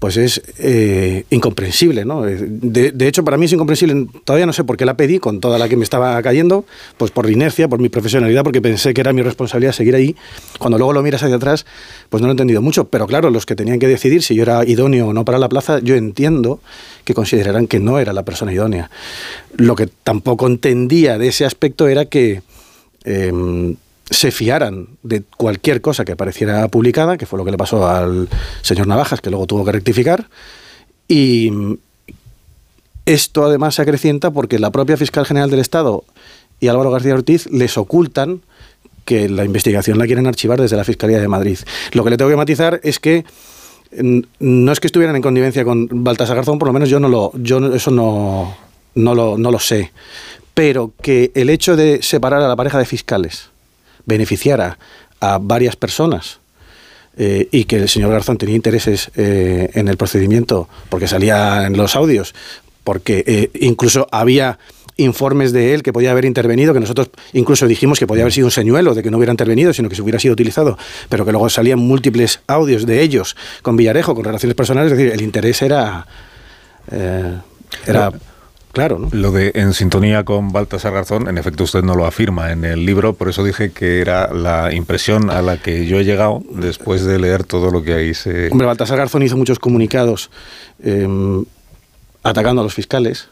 pues 0.00 0.16
es 0.16 0.42
eh, 0.58 1.24
incomprensible, 1.28 2.06
¿no? 2.06 2.26
Eh, 2.26 2.38
De, 2.40 3.06
hecho, 3.06 3.22
para 3.22 3.36
mí 3.36 3.44
es 3.44 3.52
incomprensible, 3.52 4.06
todavía 4.24 4.46
no 4.46 4.54
sé 4.54 4.64
por 4.64 4.78
qué 4.78 4.86
la 4.86 4.96
pedí 4.96 5.18
con 5.18 5.40
toda 5.40 5.58
la 5.58 5.68
que 5.68 5.76
me 5.76 5.84
estaba 5.84 6.20
cayendo, 6.22 6.64
pues 6.96 7.10
por 7.10 7.28
inercia, 7.30 7.68
por 7.68 7.80
mi 7.80 7.90
profesionalidad, 7.90 8.42
porque 8.42 8.62
pensé 8.62 8.94
que 8.94 9.02
era 9.02 9.12
mi 9.12 9.20
responsabilidad 9.20 9.72
seguir 9.72 9.94
ahí. 9.94 10.16
Cuando 10.58 10.78
luego 10.78 10.94
lo 10.94 11.02
miras 11.02 11.22
hacia 11.22 11.36
atrás, 11.36 11.66
pues 12.08 12.22
no 12.22 12.28
lo 12.28 12.30
he 12.30 12.32
entendido 12.32 12.62
mucho, 12.62 12.86
pero 12.86 13.06
claro, 13.06 13.28
los 13.28 13.44
que 13.44 13.54
tenían 13.54 13.78
que 13.78 13.88
decidir 13.88 14.22
si 14.22 14.34
yo 14.34 14.42
era 14.42 14.64
idóneo 14.64 15.08
o 15.08 15.12
no 15.12 15.26
para 15.26 15.38
la 15.38 15.50
plaza, 15.50 15.80
yo 15.80 15.94
entiendo 15.96 16.60
que 17.04 17.12
considerarán 17.12 17.66
que 17.66 17.78
no 17.78 17.98
era 17.98 18.14
la 18.14 18.24
persona 18.24 18.54
idónea. 18.54 18.90
Lo 19.54 19.76
que 19.76 19.86
tampoco 19.86 20.46
entendía 20.46 21.18
de 21.18 21.28
ese 21.28 21.44
aspecto 21.44 21.88
era 21.88 22.06
que... 22.06 22.40
em, 23.04 23.76
se 24.10 24.32
fiaran 24.32 24.88
de 25.02 25.22
cualquier 25.22 25.80
cosa 25.80 26.04
que 26.04 26.12
apareciera 26.12 26.66
publicada, 26.68 27.16
que 27.16 27.26
fue 27.26 27.38
lo 27.38 27.44
que 27.44 27.52
le 27.52 27.56
pasó 27.56 27.88
al 27.88 28.28
señor 28.60 28.88
Navajas, 28.88 29.20
que 29.20 29.30
luego 29.30 29.46
tuvo 29.46 29.64
que 29.64 29.72
rectificar, 29.72 30.28
y 31.06 31.50
esto 33.06 33.44
además 33.44 33.76
se 33.76 33.82
acrecienta 33.82 34.30
porque 34.30 34.58
la 34.58 34.70
propia 34.70 34.96
fiscal 34.96 35.26
general 35.26 35.50
del 35.50 35.60
Estado 35.60 36.04
y 36.60 36.68
Álvaro 36.68 36.90
García 36.90 37.14
Ortiz 37.14 37.46
les 37.50 37.78
ocultan 37.78 38.42
que 39.04 39.28
la 39.28 39.44
investigación 39.44 39.98
la 39.98 40.06
quieren 40.06 40.26
archivar 40.26 40.60
desde 40.60 40.76
la 40.76 40.84
Fiscalía 40.84 41.20
de 41.20 41.26
Madrid. 41.26 41.58
Lo 41.92 42.04
que 42.04 42.10
le 42.10 42.16
tengo 42.16 42.30
que 42.30 42.36
matizar 42.36 42.80
es 42.84 43.00
que 43.00 43.24
no 44.38 44.70
es 44.70 44.78
que 44.78 44.86
estuvieran 44.86 45.16
en 45.16 45.22
connivencia 45.22 45.64
con 45.64 45.88
Baltasar 45.90 46.36
Garzón, 46.36 46.58
por 46.58 46.68
lo 46.68 46.72
menos 46.72 46.88
yo 46.88 47.00
no 47.00 47.08
lo, 47.08 47.32
yo 47.34 47.74
eso 47.74 47.90
no, 47.90 48.56
no 48.94 49.14
lo, 49.14 49.36
no 49.36 49.50
lo 49.50 49.58
sé. 49.58 49.90
Pero 50.54 50.92
que 51.02 51.32
el 51.34 51.50
hecho 51.50 51.74
de 51.74 52.02
separar 52.02 52.42
a 52.42 52.48
la 52.48 52.56
pareja 52.56 52.78
de 52.78 52.84
fiscales 52.84 53.50
beneficiara 54.10 54.78
a 55.20 55.38
varias 55.38 55.76
personas 55.76 56.40
eh, 57.16 57.48
y 57.50 57.64
que 57.64 57.76
el 57.76 57.88
señor 57.88 58.10
Garzón 58.10 58.38
tenía 58.38 58.56
intereses 58.56 59.10
eh, 59.16 59.70
en 59.74 59.88
el 59.88 59.96
procedimiento 59.96 60.68
porque 60.88 61.06
salía 61.06 61.66
en 61.66 61.76
los 61.76 61.96
audios, 61.96 62.34
porque 62.84 63.24
eh, 63.26 63.50
incluso 63.60 64.08
había 64.10 64.58
informes 64.96 65.52
de 65.52 65.74
él 65.74 65.82
que 65.82 65.92
podía 65.92 66.10
haber 66.10 66.24
intervenido, 66.24 66.74
que 66.74 66.80
nosotros 66.80 67.10
incluso 67.32 67.66
dijimos 67.66 67.98
que 67.98 68.06
podía 68.06 68.22
haber 68.22 68.32
sido 68.32 68.46
un 68.46 68.50
señuelo 68.50 68.94
de 68.94 69.02
que 69.02 69.10
no 69.10 69.16
hubiera 69.16 69.32
intervenido, 69.32 69.72
sino 69.72 69.88
que 69.88 69.96
se 69.96 70.02
hubiera 70.02 70.18
sido 70.18 70.34
utilizado, 70.34 70.76
pero 71.08 71.24
que 71.24 71.32
luego 71.32 71.48
salían 71.48 71.78
múltiples 71.78 72.40
audios 72.46 72.86
de 72.86 73.02
ellos 73.02 73.36
con 73.62 73.76
Villarejo, 73.76 74.14
con 74.14 74.24
relaciones 74.24 74.54
personales, 74.54 74.92
es 74.92 74.98
decir, 74.98 75.12
el 75.12 75.22
interés 75.22 75.62
era... 75.62 76.06
era 77.86 78.12
claro, 78.72 78.98
¿no? 78.98 79.08
Lo 79.12 79.32
de 79.32 79.52
en 79.54 79.74
sintonía 79.74 80.24
con 80.24 80.52
Baltasar 80.52 80.92
Garzón, 80.92 81.28
en 81.28 81.38
efecto 81.38 81.64
usted 81.64 81.82
no 81.82 81.94
lo 81.94 82.06
afirma 82.06 82.52
en 82.52 82.64
el 82.64 82.84
libro, 82.86 83.14
por 83.14 83.28
eso 83.28 83.44
dije 83.44 83.70
que 83.72 84.00
era 84.00 84.32
la 84.32 84.72
impresión 84.72 85.30
a 85.30 85.42
la 85.42 85.56
que 85.56 85.86
yo 85.86 85.98
he 85.98 86.04
llegado 86.04 86.42
después 86.50 87.04
de 87.04 87.18
leer 87.18 87.44
todo 87.44 87.70
lo 87.70 87.82
que 87.82 87.94
ahí 87.94 88.14
se... 88.14 88.48
Hombre, 88.50 88.66
Baltasar 88.66 88.98
Garzón 88.98 89.22
hizo 89.22 89.36
muchos 89.36 89.58
comunicados 89.58 90.30
eh, 90.82 91.06
atacando 92.22 92.60
a 92.60 92.64
los 92.64 92.74
fiscales 92.74 93.28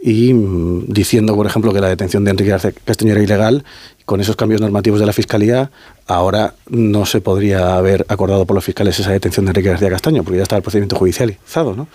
y 0.00 0.32
mm, 0.32 0.86
diciendo, 0.88 1.34
por 1.34 1.46
ejemplo, 1.46 1.72
que 1.72 1.80
la 1.80 1.88
detención 1.88 2.24
de 2.24 2.30
Enrique 2.30 2.52
Arce 2.52 2.72
Castaño 2.72 3.12
era 3.12 3.22
ilegal. 3.22 3.64
Con 4.04 4.20
esos 4.20 4.36
cambios 4.36 4.60
normativos 4.60 5.00
de 5.00 5.06
la 5.06 5.12
Fiscalía, 5.12 5.70
ahora 6.06 6.54
no 6.70 7.04
se 7.04 7.20
podría 7.20 7.76
haber 7.76 8.06
acordado 8.08 8.46
por 8.46 8.54
los 8.54 8.64
fiscales 8.64 8.98
esa 8.98 9.10
detención 9.10 9.44
de 9.44 9.50
Enrique 9.50 9.68
García 9.68 9.90
Castaño, 9.90 10.22
porque 10.22 10.38
ya 10.38 10.44
estaba 10.44 10.58
el 10.58 10.62
procedimiento 10.62 10.96
judicializado. 10.96 11.74
¿no? 11.74 11.88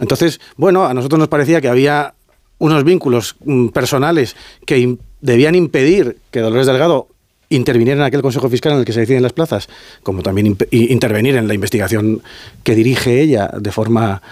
Entonces, 0.00 0.40
bueno, 0.56 0.84
a 0.86 0.94
nosotros 0.94 1.18
nos 1.18 1.28
parecía 1.28 1.60
que 1.60 1.68
había 1.68 2.14
unos 2.58 2.84
vínculos 2.84 3.36
mm, 3.44 3.68
personales 3.68 4.36
que 4.66 4.96
debían 5.20 5.54
impedir 5.54 6.18
que 6.30 6.40
Dolores 6.40 6.66
Delgado 6.66 7.08
interviniera 7.50 8.00
en 8.00 8.06
aquel 8.06 8.22
Consejo 8.22 8.48
Fiscal 8.48 8.72
en 8.72 8.78
el 8.80 8.84
que 8.84 8.92
se 8.92 9.00
deciden 9.00 9.22
las 9.22 9.32
plazas, 9.32 9.68
como 10.02 10.22
también 10.22 10.56
intervenir 10.70 11.36
en 11.36 11.46
la 11.46 11.54
investigación 11.54 12.22
que 12.62 12.74
dirige 12.74 13.20
ella 13.20 13.50
de 13.58 13.70
forma 13.70 14.22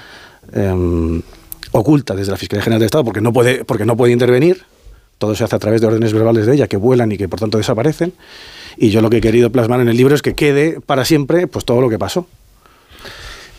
em, 0.53 1.23
oculta 1.73 2.15
desde 2.15 2.33
la 2.33 2.39
Fiscalía 2.39 2.63
General 2.63 2.81
del 2.81 2.87
Estado, 2.87 3.05
porque 3.05 3.21
no 3.21 3.33
puede, 3.33 3.65
porque 3.65 3.85
no 3.85 3.97
puede 3.97 4.13
intervenir. 4.13 4.65
Todo 5.19 5.35
se 5.37 5.45
hace 5.45 5.55
a 5.55 5.59
través 5.59 5.81
de 5.81 5.87
órdenes 5.87 6.13
verbales 6.13 6.47
de 6.47 6.55
ella 6.55 6.67
que 6.67 6.77
vuelan 6.77 7.13
y 7.13 7.19
que 7.19 7.29
por 7.29 7.39
tanto 7.39 7.59
desaparecen. 7.59 8.13
Y 8.77 8.91
yo 8.91 9.03
lo 9.03 9.11
que 9.11 9.19
he 9.19 9.21
querido 9.21 9.51
plasmar 9.51 9.81
en 9.81 9.89
el 9.89 9.97
libro 9.97 10.15
es 10.15 10.23
que 10.23 10.35
quede 10.35 10.81
para 10.81 11.05
siempre 11.05 11.47
pues 11.47 11.65
todo 11.65 11.81
lo 11.81 11.89
que 11.89 11.99
pasó. 11.99 12.27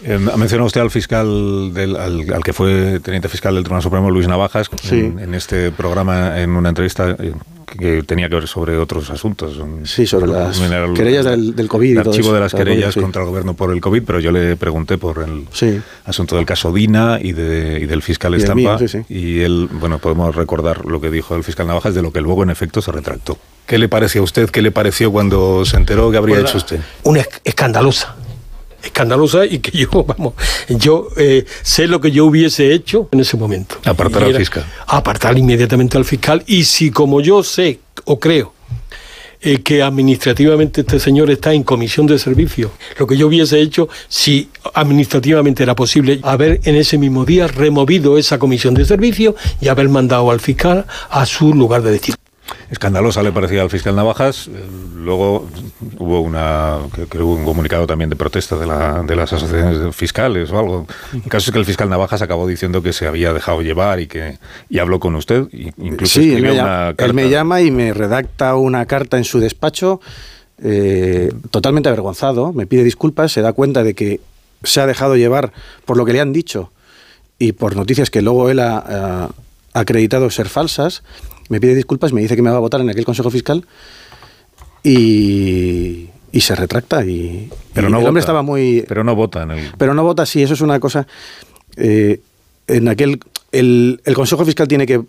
Eh, 0.03 0.19
ha 0.33 0.38
mencionado 0.38 0.65
usted 0.67 0.82
al 0.82 0.91
fiscal, 0.91 1.73
del, 1.73 1.95
al, 1.95 2.32
al 2.33 2.43
que 2.43 2.53
fue 2.53 2.99
teniente 2.99 3.30
fiscal 3.30 3.56
del 3.56 3.64
Tribunal 3.64 3.82
Supremo, 3.83 4.11
Luis 4.11 4.27
Navajas, 4.27 4.69
Sí. 4.82 4.99
en, 4.99 5.19
en 5.19 5.33
este 5.33 5.72
programa, 5.72 6.40
en 6.41 6.51
una 6.51 6.69
entrevista 6.69 7.15
eh, 7.19 7.33
que 7.77 8.03
tenía 8.03 8.27
que 8.30 8.35
ver 8.35 8.48
sobre 8.48 8.77
otros 8.77 9.09
asuntos. 9.09 9.59
Sí, 9.85 10.06
sobre 10.06 10.27
las 10.27 10.59
El- 10.59 10.93
querellas 10.93 11.25
del, 11.25 11.56
del 11.56 11.67
COVID 11.67 11.88
y 11.88 11.91
el 11.98 12.03
todo 12.03 12.11
archivo 12.11 12.27
eso. 12.27 12.33
de 12.35 12.40
las 12.41 12.53
querellas 12.53 12.83
COVID, 12.93 12.93
sí. 12.93 12.99
contra 12.99 13.22
el 13.23 13.27
gobierno 13.30 13.53
por 13.56 13.72
el 13.72 13.82
COVID, 13.82 14.03
pero 14.06 14.19
yo 14.19 14.32
le 14.32 14.56
pregunté 14.57 14.98
por 14.98 15.23
el 15.23 15.48
Sí. 15.51 15.80
asunto 16.06 16.35
del 16.35 16.45
caso 16.45 16.72
Dina 16.73 17.17
y, 17.22 17.32
de, 17.32 17.80
y 17.82 17.85
del 17.85 18.01
fiscal 18.01 18.33
Y 18.33 18.38
Estampa. 18.38 18.56
mío, 18.56 18.77
sí, 18.80 18.88
sí. 18.90 18.99
Y 19.09 19.40
él, 19.40 19.69
bueno, 19.72 19.99
podemos 19.99 20.35
recordar 20.35 20.85
lo 20.85 20.99
que 21.01 21.09
dijo 21.09 21.35
el 21.35 21.43
fiscal 21.43 21.65
Navajas, 21.67 21.95
de 21.95 22.01
lo 22.01 22.11
que 22.11 22.22
luego 22.22 22.43
en 22.43 22.49
efecto 22.49 22.82
se 22.82 22.91
retractó. 22.91 23.38
¿Qué 23.65 23.77
le 23.77 23.88
pareció 23.88 24.19
a 24.22 24.23
usted? 24.25 24.49
¿Qué 24.49 24.61
le 24.61 24.72
pareció 24.72 25.11
cuando 25.11 25.64
se 25.64 25.77
enteró 25.77 26.11
que 26.11 26.17
habría 26.17 26.35
Pues 26.41 26.49
hecho 26.49 26.57
usted? 26.57 26.82
Una 27.03 27.22
esc- 27.22 27.40
escandalosa. 27.45 28.15
Escandalosa 28.83 29.45
y 29.45 29.59
que 29.59 29.71
yo, 29.77 30.03
vamos, 30.03 30.33
yo 30.69 31.07
eh, 31.17 31.45
sé 31.61 31.87
lo 31.87 32.01
que 32.01 32.11
yo 32.11 32.25
hubiese 32.25 32.73
hecho 32.73 33.09
en 33.11 33.19
ese 33.19 33.37
momento. 33.37 33.77
Apartar 33.85 34.23
al 34.23 34.35
fiscal. 34.35 34.65
Apartar 34.87 35.37
inmediatamente 35.37 35.97
al 35.97 36.05
fiscal. 36.05 36.43
Y 36.45 36.65
si 36.65 36.91
como 36.91 37.21
yo 37.21 37.43
sé 37.43 37.79
o 38.05 38.19
creo 38.19 38.53
eh, 39.41 39.61
que 39.61 39.83
administrativamente 39.83 40.81
este 40.81 40.99
señor 40.99 41.29
está 41.29 41.53
en 41.53 41.63
comisión 41.63 42.05
de 42.05 42.17
servicio, 42.17 42.71
lo 42.97 43.07
que 43.07 43.17
yo 43.17 43.27
hubiese 43.27 43.59
hecho, 43.59 43.89
si 44.07 44.49
administrativamente 44.73 45.63
era 45.63 45.75
posible, 45.75 46.19
haber 46.23 46.61
en 46.63 46.75
ese 46.75 46.97
mismo 46.97 47.25
día 47.25 47.47
removido 47.47 48.17
esa 48.17 48.39
comisión 48.39 48.73
de 48.73 48.85
servicio 48.85 49.35
y 49.59 49.67
haber 49.67 49.89
mandado 49.89 50.31
al 50.31 50.39
fiscal 50.39 50.85
a 51.09 51.25
su 51.25 51.53
lugar 51.53 51.81
de 51.81 51.91
destino. 51.91 52.22
Escandalosa 52.73 53.21
le 53.21 53.31
parecía 53.31 53.61
al 53.61 53.69
fiscal 53.69 53.95
Navajas. 53.95 54.47
eh, 54.47 54.65
Luego 54.95 55.47
hubo 55.99 56.21
una 56.21 56.79
creo 56.91 57.07
que 57.07 57.17
hubo 57.19 57.35
un 57.35 57.45
comunicado 57.45 57.85
también 57.85 58.09
de 58.09 58.15
protesta 58.15 58.55
de, 58.57 58.65
la- 58.65 59.03
de 59.03 59.15
las 59.15 59.31
asociaciones 59.31 59.95
fiscales 59.95 60.49
o 60.51 60.57
algo. 60.59 60.87
El 61.13 61.21
caso 61.29 61.49
es 61.49 61.53
que 61.53 61.59
el 61.59 61.65
fiscal 61.65 61.87
Navajas 61.89 62.21
acabó 62.23 62.47
diciendo 62.47 62.81
que 62.81 62.91
se 62.91 63.05
había 63.05 63.31
dejado 63.31 63.61
llevar 63.61 63.99
y 63.99 64.07
que 64.07 64.39
y 64.69 64.79
habló 64.79 64.99
con 64.99 65.15
usted. 65.15 65.45
incluso 65.77 66.19
Sí, 66.19 66.33
él 66.33 66.41
me, 66.41 66.51
una 66.51 66.57
llama, 66.57 66.85
carta. 66.87 67.05
él 67.05 67.13
me 67.13 67.29
llama 67.29 67.61
y 67.61 67.69
me 67.69 67.93
redacta 67.93 68.55
una 68.55 68.85
carta 68.87 69.17
en 69.17 69.23
su 69.23 69.39
despacho 69.39 70.01
eh, 70.63 71.31
totalmente 71.51 71.89
avergonzado, 71.89 72.53
me 72.53 72.65
pide 72.65 72.83
disculpas, 72.83 73.31
se 73.31 73.41
da 73.41 73.53
cuenta 73.53 73.83
de 73.83 73.93
que 73.93 74.19
se 74.63 74.81
ha 74.81 74.87
dejado 74.87 75.15
llevar 75.15 75.51
por 75.85 75.97
lo 75.97 76.05
que 76.05 76.13
le 76.13 76.21
han 76.21 76.33
dicho 76.33 76.71
y 77.37 77.51
por 77.51 77.75
noticias 77.75 78.09
que 78.09 78.21
luego 78.21 78.49
él 78.49 78.59
ha, 78.61 78.77
ha 78.77 79.29
acreditado 79.73 80.29
ser 80.29 80.47
falsas, 80.47 81.03
me 81.49 81.59
pide 81.59 81.75
disculpas, 81.75 82.13
me 82.13 82.22
dice 82.22 82.35
que 82.35 82.41
me 82.41 82.49
va 82.49 82.57
a 82.57 82.59
votar 82.59 82.81
en 82.81 82.89
aquel 82.89 83.05
Consejo 83.05 83.30
Fiscal 83.30 83.65
y, 84.83 86.09
y 86.31 86.41
se 86.41 86.55
retracta 86.55 87.05
y, 87.05 87.49
Pero 87.73 87.88
y 87.88 87.91
no 87.91 87.97
el 87.97 88.03
el 88.03 88.07
hombre 88.07 88.19
vota. 88.19 88.19
estaba 88.19 88.41
muy... 88.41 88.83
Pero 88.88 89.03
no 89.03 89.15
vota 89.15 89.43
en 89.43 89.51
el. 89.51 89.72
Pero 89.77 89.93
no 89.93 90.03
vota, 90.03 90.25
sí, 90.25 90.41
eso 90.43 90.53
es 90.53 90.61
una 90.61 90.80
cosa. 90.80 91.07
eh, 91.77 92.19
en 92.67 92.88
aquel. 92.88 93.19
El, 93.51 94.01
el 94.05 94.13
Consejo 94.15 94.45
Fiscal 94.45 94.67
tiene 94.67 94.85
que 94.88 95.01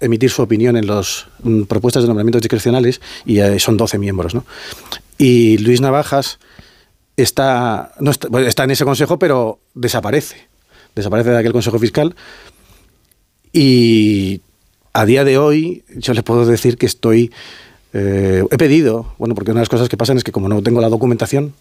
emitir 0.00 0.30
su 0.30 0.42
opinión 0.42 0.76
en 0.76 0.86
las 0.86 1.26
propuestas 1.68 2.02
de 2.02 2.08
nombramientos 2.08 2.40
discrecionales 2.42 3.00
y 3.26 3.38
eh, 3.38 3.58
son 3.60 3.76
12 3.76 3.98
miembros, 3.98 4.34
¿no? 4.34 4.44
Y 5.18 5.58
Luis 5.58 5.80
Navajas 5.80 6.38
está, 7.16 7.92
no 8.00 8.10
está, 8.10 8.28
bueno, 8.28 8.48
está 8.48 8.64
en 8.64 8.72
ese 8.72 8.84
consejo, 8.84 9.18
pero 9.18 9.60
desaparece. 9.74 10.48
Desaparece 10.96 11.30
de 11.30 11.38
aquel 11.38 11.52
Consejo 11.52 11.78
Fiscal. 11.78 12.16
Y 13.52 14.40
a 14.94 15.04
día 15.04 15.24
de 15.24 15.36
hoy, 15.36 15.82
yo 15.96 16.14
le 16.14 16.22
puedo 16.22 16.46
decir 16.46 16.78
que 16.78 16.86
estoy. 16.86 17.30
eh, 17.92 18.44
he 18.50 18.56
pedido, 18.56 19.12
bueno, 19.18 19.34
porque 19.34 19.50
una 19.50 19.60
de 19.60 19.62
las 19.62 19.68
cosas 19.68 19.88
que 19.88 19.96
pasan 19.96 20.16
es 20.16 20.24
que 20.24 20.32
como 20.32 20.48
no 20.48 20.62
tengo 20.62 20.80
la 20.80 20.88
documentación, 20.88 21.52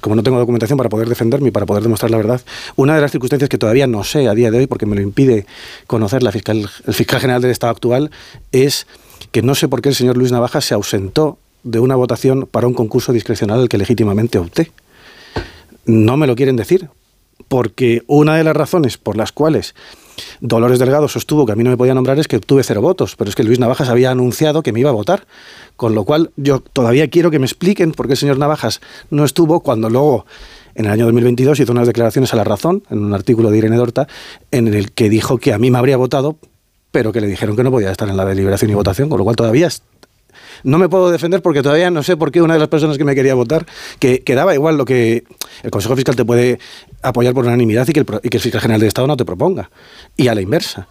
como 0.00 0.16
no 0.16 0.22
tengo 0.22 0.38
documentación 0.38 0.76
para 0.76 0.88
poder 0.88 1.08
defenderme 1.08 1.48
y 1.48 1.50
para 1.50 1.66
poder 1.66 1.82
demostrar 1.82 2.10
la 2.10 2.16
verdad, 2.16 2.40
una 2.76 2.94
de 2.94 3.00
las 3.00 3.10
circunstancias 3.10 3.48
que 3.48 3.58
todavía 3.58 3.86
no 3.86 4.04
sé 4.04 4.26
a 4.26 4.34
día 4.34 4.50
de 4.50 4.58
hoy, 4.58 4.66
porque 4.66 4.86
me 4.86 4.96
lo 4.96 5.02
impide 5.02 5.46
conocer 5.86 6.22
la 6.22 6.32
fiscal, 6.32 6.68
el 6.86 6.94
fiscal 6.94 7.20
general 7.20 7.42
del 7.42 7.50
Estado 7.50 7.72
actual, 7.72 8.10
es 8.52 8.86
que 9.32 9.42
no 9.42 9.54
sé 9.54 9.68
por 9.68 9.82
qué 9.82 9.90
el 9.90 9.94
señor 9.94 10.16
Luis 10.16 10.32
Navajas 10.32 10.64
se 10.64 10.74
ausentó 10.74 11.38
de 11.62 11.78
una 11.78 11.94
votación 11.94 12.48
para 12.50 12.66
un 12.66 12.74
concurso 12.74 13.12
discrecional 13.12 13.60
al 13.60 13.68
que 13.68 13.78
legítimamente 13.78 14.38
opté. 14.38 14.72
No 15.84 16.16
me 16.16 16.26
lo 16.26 16.36
quieren 16.36 16.56
decir, 16.56 16.88
porque 17.48 18.02
una 18.06 18.36
de 18.36 18.44
las 18.44 18.56
razones 18.56 18.98
por 18.98 19.16
las 19.16 19.32
cuales 19.32 19.74
Dolores 20.40 20.78
Delgado 20.78 21.08
sostuvo 21.08 21.46
que 21.46 21.52
a 21.52 21.56
mí 21.56 21.64
no 21.64 21.70
me 21.70 21.76
podía 21.76 21.94
nombrar 21.94 22.18
es 22.18 22.28
que 22.28 22.36
obtuve 22.36 22.62
cero 22.62 22.80
votos, 22.80 23.16
pero 23.16 23.28
es 23.30 23.36
que 23.36 23.44
Luis 23.44 23.58
Navajas 23.58 23.88
había 23.88 24.10
anunciado 24.10 24.62
que 24.62 24.72
me 24.72 24.80
iba 24.80 24.90
a 24.90 24.92
votar, 24.92 25.26
con 25.76 25.94
lo 25.94 26.04
cual 26.04 26.30
yo 26.36 26.60
todavía 26.60 27.08
quiero 27.08 27.30
que 27.30 27.38
me 27.38 27.46
expliquen 27.46 27.92
por 27.92 28.06
qué 28.06 28.12
el 28.12 28.18
señor 28.18 28.38
Navajas 28.38 28.80
no 29.10 29.24
estuvo 29.24 29.60
cuando 29.60 29.90
luego 29.90 30.26
en 30.74 30.86
el 30.86 30.92
año 30.92 31.04
2022 31.04 31.60
hizo 31.60 31.72
unas 31.72 31.86
declaraciones 31.86 32.32
a 32.32 32.36
la 32.36 32.44
razón 32.44 32.82
en 32.90 33.04
un 33.04 33.14
artículo 33.14 33.50
de 33.50 33.58
Irene 33.58 33.76
Dorta 33.76 34.08
en 34.50 34.68
el 34.68 34.92
que 34.92 35.08
dijo 35.08 35.38
que 35.38 35.52
a 35.52 35.58
mí 35.58 35.70
me 35.70 35.78
habría 35.78 35.96
votado, 35.96 36.36
pero 36.90 37.12
que 37.12 37.20
le 37.20 37.26
dijeron 37.26 37.56
que 37.56 37.64
no 37.64 37.70
podía 37.70 37.90
estar 37.90 38.08
en 38.08 38.16
la 38.16 38.24
deliberación 38.24 38.70
y 38.70 38.74
votación, 38.74 39.08
con 39.08 39.18
lo 39.18 39.24
cual 39.24 39.36
todavía 39.36 39.68
no 40.64 40.78
me 40.78 40.88
puedo 40.88 41.10
defender 41.10 41.42
porque 41.42 41.62
todavía 41.62 41.90
no 41.90 42.02
sé 42.02 42.16
por 42.16 42.30
qué 42.30 42.42
una 42.42 42.54
de 42.54 42.60
las 42.60 42.68
personas 42.68 42.98
que 42.98 43.04
me 43.04 43.14
quería 43.14 43.34
votar, 43.34 43.66
que, 43.98 44.20
que 44.20 44.34
daba 44.34 44.54
igual 44.54 44.76
lo 44.76 44.84
que 44.84 45.24
el 45.62 45.70
Consejo 45.70 45.96
Fiscal 45.96 46.16
te 46.16 46.24
puede 46.24 46.58
apoyar 47.02 47.34
por 47.34 47.44
unanimidad 47.44 47.86
y 47.88 47.92
que, 47.92 48.00
el, 48.00 48.06
y 48.22 48.28
que 48.28 48.36
el 48.36 48.42
fiscal 48.42 48.60
general 48.60 48.80
del 48.80 48.88
Estado 48.88 49.06
no 49.06 49.16
te 49.16 49.24
proponga. 49.24 49.70
Y 50.16 50.28
a 50.28 50.34
la 50.34 50.40
inversa. 50.40 50.88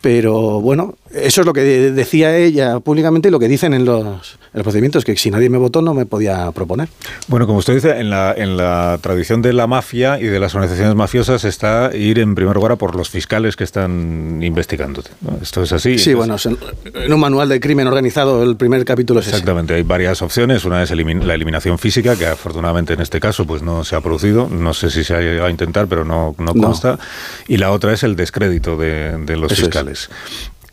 Pero 0.00 0.60
bueno, 0.60 0.94
eso 1.22 1.40
es 1.42 1.46
lo 1.46 1.52
que 1.52 1.60
de- 1.62 1.92
decía 1.92 2.36
ella 2.36 2.80
públicamente 2.80 3.28
y 3.28 3.30
lo 3.30 3.38
que 3.38 3.48
dicen 3.48 3.74
en 3.74 3.84
los, 3.84 4.04
en 4.04 4.50
los 4.54 4.62
procedimientos, 4.62 5.04
que 5.04 5.16
si 5.16 5.30
nadie 5.30 5.48
me 5.50 5.58
votó 5.58 5.82
no 5.82 5.94
me 5.94 6.06
podía 6.06 6.50
proponer. 6.52 6.88
Bueno, 7.28 7.46
como 7.46 7.58
usted 7.58 7.74
dice, 7.74 7.98
en 7.98 8.10
la, 8.10 8.32
en 8.36 8.56
la 8.56 8.98
tradición 9.00 9.42
de 9.42 9.52
la 9.52 9.66
mafia 9.66 10.18
y 10.20 10.24
de 10.24 10.38
las 10.40 10.54
organizaciones 10.54 10.94
mafiosas 10.94 11.44
está 11.44 11.90
ir 11.94 12.18
en 12.18 12.34
primer 12.34 12.54
lugar 12.56 12.72
a 12.72 12.76
por 12.76 12.94
los 12.96 13.08
fiscales 13.10 13.56
que 13.56 13.64
están 13.64 14.40
investigándote. 14.42 15.10
¿no? 15.22 15.38
Esto 15.42 15.62
es 15.62 15.72
así. 15.72 15.98
Sí, 15.98 16.10
Entonces- 16.10 16.56
bueno, 16.58 17.04
en, 17.04 17.12
un 17.12 17.20
manual 17.20 17.48
de 17.48 17.60
crimen 17.60 17.86
organizado 17.86 18.42
el 18.42 18.56
primer 18.56 18.84
capítulo 18.84 19.20
es 19.20 19.26
ese. 19.26 19.36
Exactamente, 19.36 19.74
hay 19.74 19.82
varias 19.82 20.22
opciones. 20.22 20.64
Una 20.64 20.82
es 20.82 20.90
elimin- 20.92 21.22
la 21.22 21.34
eliminación 21.34 21.78
física, 21.78 22.16
que 22.16 22.26
afortunadamente 22.26 22.92
en 22.94 23.00
este 23.00 23.20
caso 23.20 23.46
pues 23.46 23.62
no 23.62 23.84
se 23.84 23.96
ha 23.96 24.00
producido. 24.00 24.48
No 24.48 24.74
sé 24.74 24.90
si 24.90 25.04
se 25.04 25.14
ha 25.14 25.20
llegado 25.20 25.46
a 25.46 25.50
intentar, 25.50 25.86
pero 25.86 26.04
no, 26.04 26.34
no 26.38 26.52
No. 26.54 26.62
consta. 26.68 26.98
Y 27.48 27.56
la 27.58 27.70
otra 27.72 27.92
es 27.92 28.02
el 28.02 28.16
descrédito 28.16 28.76
de, 28.76 29.16
de 29.18 29.36
los 29.36 29.52
Eso 29.52 29.66
es. 29.90 30.08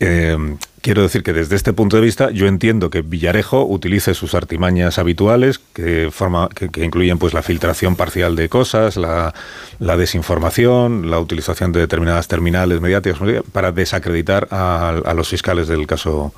Eh, 0.00 0.36
quiero 0.80 1.02
decir 1.02 1.22
que 1.22 1.32
desde 1.32 1.56
este 1.56 1.72
punto 1.72 1.96
de 1.96 2.02
vista 2.02 2.30
yo 2.30 2.46
entiendo 2.46 2.90
que 2.90 3.02
Villarejo 3.02 3.64
utilice 3.64 4.14
sus 4.14 4.34
artimañas 4.34 4.98
habituales 4.98 5.58
que, 5.58 6.10
forma, 6.10 6.48
que, 6.48 6.84
incluyen 6.84 7.18
pues 7.18 7.32
la 7.32 7.42
filtración 7.42 7.96
parcial 7.96 8.36
de 8.36 8.48
cosas, 8.48 8.96
la, 8.96 9.34
la 9.78 9.96
desinformación, 9.96 11.10
la 11.10 11.20
utilización 11.20 11.72
de 11.72 11.80
determinadas 11.80 12.28
terminales 12.28 12.80
mediáticas 12.80 13.18
para 13.52 13.72
desacreditar 13.72 14.48
a, 14.50 15.14
los 15.14 15.28
fiscales 15.28 15.68
del 15.68 15.86
caso 15.86 16.34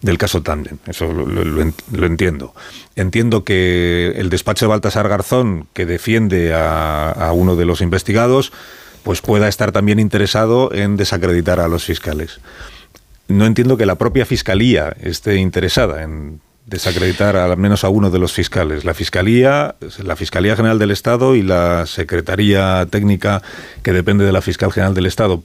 del 0.00 0.18
caso 0.18 0.42
Tandem. 0.42 0.78
Eso 0.86 1.12
lo, 1.12 1.24
lo 1.34 2.06
entiendo. 2.06 2.54
Entiendo 2.96 3.44
que 3.44 4.14
el 4.16 4.30
despacho 4.30 4.64
de 4.64 4.70
Baltasar 4.70 5.08
Garzón, 5.08 5.68
que 5.74 5.86
defiende 5.86 6.54
a, 6.54 7.10
a 7.10 7.32
uno 7.32 7.54
de 7.54 7.66
los 7.66 7.80
investigados, 7.80 8.52
pues 9.04 9.20
pueda 9.20 9.46
estar 9.48 9.70
también 9.70 10.00
interesado 10.00 10.72
en 10.72 10.96
desacreditar 10.96 11.60
a 11.60 11.68
los 11.68 11.84
fiscales. 11.84 12.40
No 13.32 13.46
entiendo 13.46 13.76
que 13.76 13.86
la 13.86 13.96
propia 13.96 14.26
fiscalía 14.26 14.94
esté 15.00 15.36
interesada 15.36 16.02
en 16.02 16.40
desacreditar 16.66 17.36
al 17.36 17.56
menos 17.56 17.84
a 17.84 17.88
uno 17.88 18.10
de 18.10 18.18
los 18.18 18.32
fiscales. 18.32 18.84
La 18.84 18.94
fiscalía, 18.94 19.74
la 20.02 20.16
Fiscalía 20.16 20.54
General 20.56 20.78
del 20.78 20.90
Estado 20.90 21.34
y 21.34 21.42
la 21.42 21.86
Secretaría 21.86 22.86
Técnica 22.88 23.42
que 23.82 23.92
depende 23.92 24.24
de 24.24 24.32
la 24.32 24.40
Fiscal 24.40 24.72
General 24.72 24.94
del 24.94 25.06
Estado. 25.06 25.42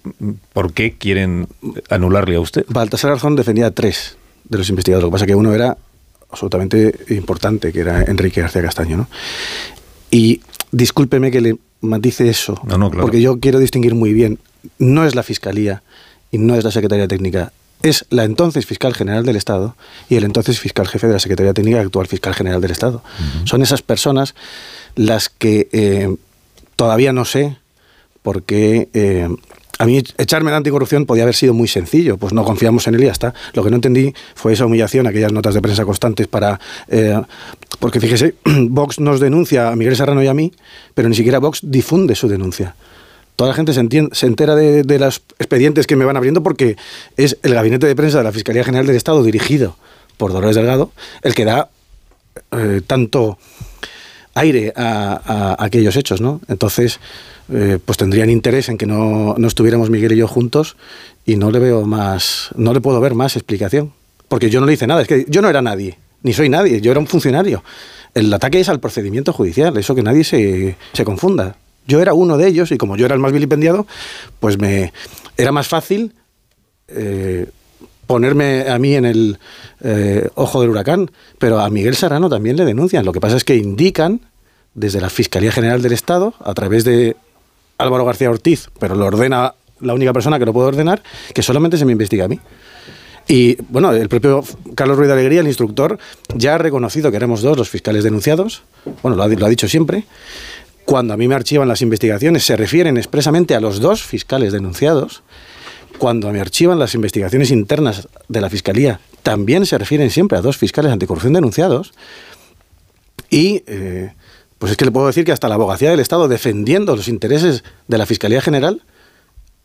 ¿Por 0.54 0.74
qué 0.74 0.94
quieren 0.98 1.48
anularle 1.90 2.36
a 2.36 2.40
usted? 2.40 2.66
Baltasar 2.70 3.12
Garzón 3.12 3.36
defendía 3.36 3.68
a 3.68 3.72
tres 3.72 4.18
de 4.46 4.58
los 4.60 4.70
investigadores. 4.70 5.04
Lo 5.04 5.10
que 5.10 5.14
pasa 5.14 5.26
es 5.26 5.30
que 5.30 5.36
uno 5.36 5.54
era 5.54 5.78
absolutamente 6.30 6.94
importante, 7.10 7.74
que 7.74 7.80
era 7.80 8.04
Enrique 8.04 8.42
García 8.42 8.62
Castaño. 8.62 8.98
¿no? 8.98 9.08
Y 10.12 10.42
discúlpeme 10.72 11.32
que 11.32 11.42
le 11.42 11.58
matice 11.82 12.30
eso, 12.30 12.60
No, 12.66 12.78
no, 12.78 12.90
claro. 12.90 13.04
porque 13.06 13.22
yo 13.22 13.40
quiero 13.40 13.60
distinguir 13.60 13.96
muy 13.96 14.14
bien. 14.14 14.40
No 14.78 15.06
es 15.06 15.16
la 15.16 15.24
Fiscalía 15.24 15.82
y 16.32 16.38
no 16.38 16.56
es 16.56 16.64
la 16.64 16.72
Secretaría 16.72 17.08
Técnica. 17.08 17.52
Es 17.88 18.06
la 18.10 18.26
entonces 18.26 18.66
fiscal 18.66 18.94
general 18.94 19.26
del 19.26 19.38
Estado 19.38 19.78
y 20.10 20.18
el 20.18 20.26
entonces 20.26 20.60
fiscal 20.60 20.90
jefe 20.90 21.08
de 21.08 21.14
la 21.14 21.20
Secretaría 21.20 21.54
Técnica, 21.54 21.80
actual 21.80 22.06
fiscal 22.06 22.34
general 22.34 22.60
del 22.60 22.72
Estado. 22.72 23.02
Son 23.46 23.62
esas 23.62 23.82
personas 23.82 24.36
las 24.96 25.30
que 25.30 25.70
eh, 25.72 26.14
todavía 26.76 27.14
no 27.14 27.24
sé 27.24 27.56
por 28.24 28.44
qué 28.44 28.90
eh, 28.94 29.30
a 29.80 29.86
mí 29.86 30.04
echarme 30.18 30.52
de 30.52 30.58
anticorrupción 30.58 31.06
podía 31.06 31.24
haber 31.24 31.36
sido 31.36 31.54
muy 31.54 31.70
sencillo, 31.70 32.18
pues 32.18 32.34
no 32.34 32.44
confiamos 32.44 32.86
en 32.88 32.96
él 32.96 33.04
y 33.04 33.06
ya 33.06 33.14
está. 33.14 33.34
Lo 33.54 33.64
que 33.64 33.70
no 33.70 33.78
entendí 33.78 34.14
fue 34.36 34.52
esa 34.52 34.66
humillación, 34.66 35.08
aquellas 35.08 35.32
notas 35.32 35.54
de 35.54 35.62
prensa 35.62 35.86
constantes 35.86 36.28
para... 36.28 36.60
eh, 36.90 37.22
porque 37.80 38.02
fíjese, 38.02 38.36
Vox 38.70 39.00
nos 39.00 39.22
denuncia 39.22 39.70
a 39.70 39.78
Miguel 39.78 39.96
Serrano 39.96 40.22
y 40.22 40.28
a 40.28 40.34
mí, 40.34 40.52
pero 40.94 41.08
ni 41.08 41.16
siquiera 41.16 41.40
Vox 41.40 41.62
difunde 41.64 42.16
su 42.16 42.28
denuncia. 42.28 42.76
Toda 43.38 43.52
la 43.52 43.56
gente 43.56 43.72
se, 43.72 44.26
entera 44.26 44.56
de, 44.56 45.00
los 45.00 45.22
expedientes 45.38 45.86
que 45.86 45.96
me 45.96 46.06
van 46.06 46.18
abriendo 46.18 46.42
porque 46.42 46.76
es 47.18 47.38
el 47.44 47.54
gabinete 47.54 47.86
de 47.86 47.96
prensa 47.96 48.18
de 48.18 48.24
la 48.24 48.32
Fiscalía 48.32 48.64
General 48.64 48.88
del 48.88 48.96
Estado, 48.96 49.24
dirigido 49.24 49.78
por 50.18 50.34
Dolores 50.34 50.56
Delgado, 50.56 50.92
el 51.22 51.36
que 51.36 51.46
da 51.46 51.70
eh, 52.52 52.82
tanto 52.88 53.38
aire 54.34 54.74
a, 54.76 55.56
aquellos 55.60 55.96
hechos, 55.98 56.20
¿no? 56.20 56.42
Entonces, 56.48 57.00
eh, 57.54 57.78
pues 57.86 58.00
tendrían 58.00 58.32
interés 58.32 58.70
en 58.70 58.80
que 58.80 58.88
no, 58.88 59.36
estuviéramos 59.46 59.92
Miguel 59.92 60.14
y 60.14 60.18
yo 60.18 60.28
juntos 60.28 60.76
y 61.24 61.36
no 61.36 61.52
le 61.52 61.60
veo 61.60 61.86
más, 61.86 62.50
no 62.56 62.74
le 62.74 62.82
puedo 62.82 63.00
ver 63.00 63.14
más 63.14 63.36
explicación. 63.36 63.94
Porque 64.30 64.50
yo 64.50 64.60
no 64.62 64.66
le 64.66 64.74
hice 64.74 64.88
nada, 64.88 65.04
es 65.04 65.08
que 65.08 65.28
yo 65.30 65.44
no 65.44 65.50
era 65.50 65.62
nadie, 65.62 66.00
ni 66.24 66.34
soy 66.34 66.50
nadie, 66.50 66.82
yo 66.82 66.90
era 66.90 67.00
un 67.00 67.06
funcionario. 67.06 67.64
El 68.16 68.34
ataque 68.34 68.60
es 68.60 68.68
al 68.68 68.80
procedimiento 68.80 69.32
judicial, 69.32 69.78
eso 69.78 69.94
que 69.94 70.02
nadie 70.02 70.24
se 70.24 71.06
confunda. 71.06 71.56
Yo 71.88 72.02
era 72.02 72.14
uno 72.14 72.38
de 72.38 72.48
ellos 72.48 72.72
y 72.72 72.78
como 72.78 72.98
yo 72.98 73.06
era 73.06 73.16
el 73.16 73.22
más 73.22 73.32
vilipendiado, 73.32 73.88
pues 74.40 74.60
me 74.60 74.94
era 75.38 75.52
más 75.52 75.68
fácil 75.68 76.14
eh, 76.88 77.50
ponerme 78.06 78.70
a 78.70 78.80
mí 78.80 78.96
en 78.96 79.06
el 79.06 79.40
eh, 79.82 80.30
ojo 80.36 80.62
del 80.62 80.70
huracán, 80.70 81.12
pero 81.38 81.60
a 81.60 81.70
Miguel 81.70 81.96
Serrano 81.96 82.30
también 82.30 82.56
le 82.56 82.66
denuncian. 82.66 83.06
Lo 83.06 83.14
que 83.14 83.20
pasa 83.20 83.38
es 83.38 83.44
que 83.44 83.56
indican 83.56 84.22
desde 84.74 85.02
la 85.02 85.10
Fiscalía 85.10 85.52
General 85.52 85.82
del 85.82 85.94
Estado, 85.94 86.34
a 86.40 86.54
través 86.54 86.84
de 86.84 87.16
Álvaro 87.78 88.06
García 88.06 88.30
Ortiz, 88.30 88.70
pero 88.80 88.96
lo 88.96 89.06
ordena 89.06 89.56
la 89.82 89.94
única 89.94 90.14
persona 90.14 90.40
que 90.40 90.46
lo 90.46 90.54
puede 90.54 90.70
ordenar, 90.70 91.04
que 91.34 91.44
solamente 91.44 91.78
se 91.78 91.86
me 91.86 91.92
investiga 91.92 92.26
a 92.26 92.28
mí. 92.28 92.40
Y 93.28 93.58
bueno, 93.70 93.92
el 93.92 94.08
propio 94.08 94.44
Carlos 94.76 94.98
Ruiz 94.98 95.08
de 95.08 95.14
Alegría, 95.14 95.42
el 95.42 95.48
instructor, 95.48 96.00
ya 96.34 96.56
ha 96.56 96.58
reconocido 96.58 97.12
que 97.12 97.18
éramos 97.18 97.42
dos 97.42 97.58
los 97.58 97.70
fiscales 97.70 98.04
denunciados, 98.04 98.64
bueno, 99.04 99.18
lo 99.18 99.24
ha, 99.24 99.28
lo 99.28 99.46
ha 99.46 99.50
dicho 99.50 99.68
siempre. 99.68 100.06
Cuando 100.88 101.14
a 101.14 101.18
mí 101.18 101.28
me 101.28 101.36
archivan 101.36 101.68
las 101.68 101.82
investigaciones, 101.82 102.46
se 102.46 102.56
refieren 102.56 102.96
expresamente 102.96 103.56
a 103.56 103.60
los 103.60 103.82
dos 103.82 104.04
fiscales 104.04 104.54
denunciados. 104.54 105.22
Cuando 105.98 106.32
me 106.32 106.40
archivan 106.40 106.80
las 106.80 106.96
investigaciones 106.96 107.52
internas 107.52 108.08
de 108.30 108.40
la 108.40 108.50
Fiscalía, 108.50 109.02
también 109.22 109.66
se 109.66 109.78
refieren 109.78 110.10
siempre 110.12 110.38
a 110.38 110.42
dos 110.42 110.56
fiscales 110.56 110.94
anticorrupción 110.94 111.34
denunciados. 111.34 111.92
Y 113.30 113.64
eh, 113.68 114.14
pues 114.60 114.72
es 114.72 114.78
que 114.78 114.86
le 114.86 114.92
puedo 114.92 115.08
decir 115.08 115.26
que 115.26 115.34
hasta 115.34 115.50
la 115.50 115.56
abogacía 115.56 115.92
del 115.92 116.00
Estado, 116.00 116.30
defendiendo 116.30 116.96
los 116.96 117.10
intereses 117.10 117.66
de 117.90 117.98
la 117.98 118.06
Fiscalía 118.06 118.40
General, 118.40 118.82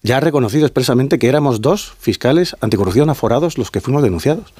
ya 0.02 0.16
ha 0.16 0.20
reconocido 0.20 0.66
expresamente 0.66 1.20
que 1.20 1.28
éramos 1.28 1.60
dos 1.60 1.94
fiscales 2.00 2.56
anticorrupción 2.60 3.10
aforados 3.10 3.58
los 3.58 3.70
que 3.70 3.80
fuimos 3.80 4.02
denunciados. 4.02 4.52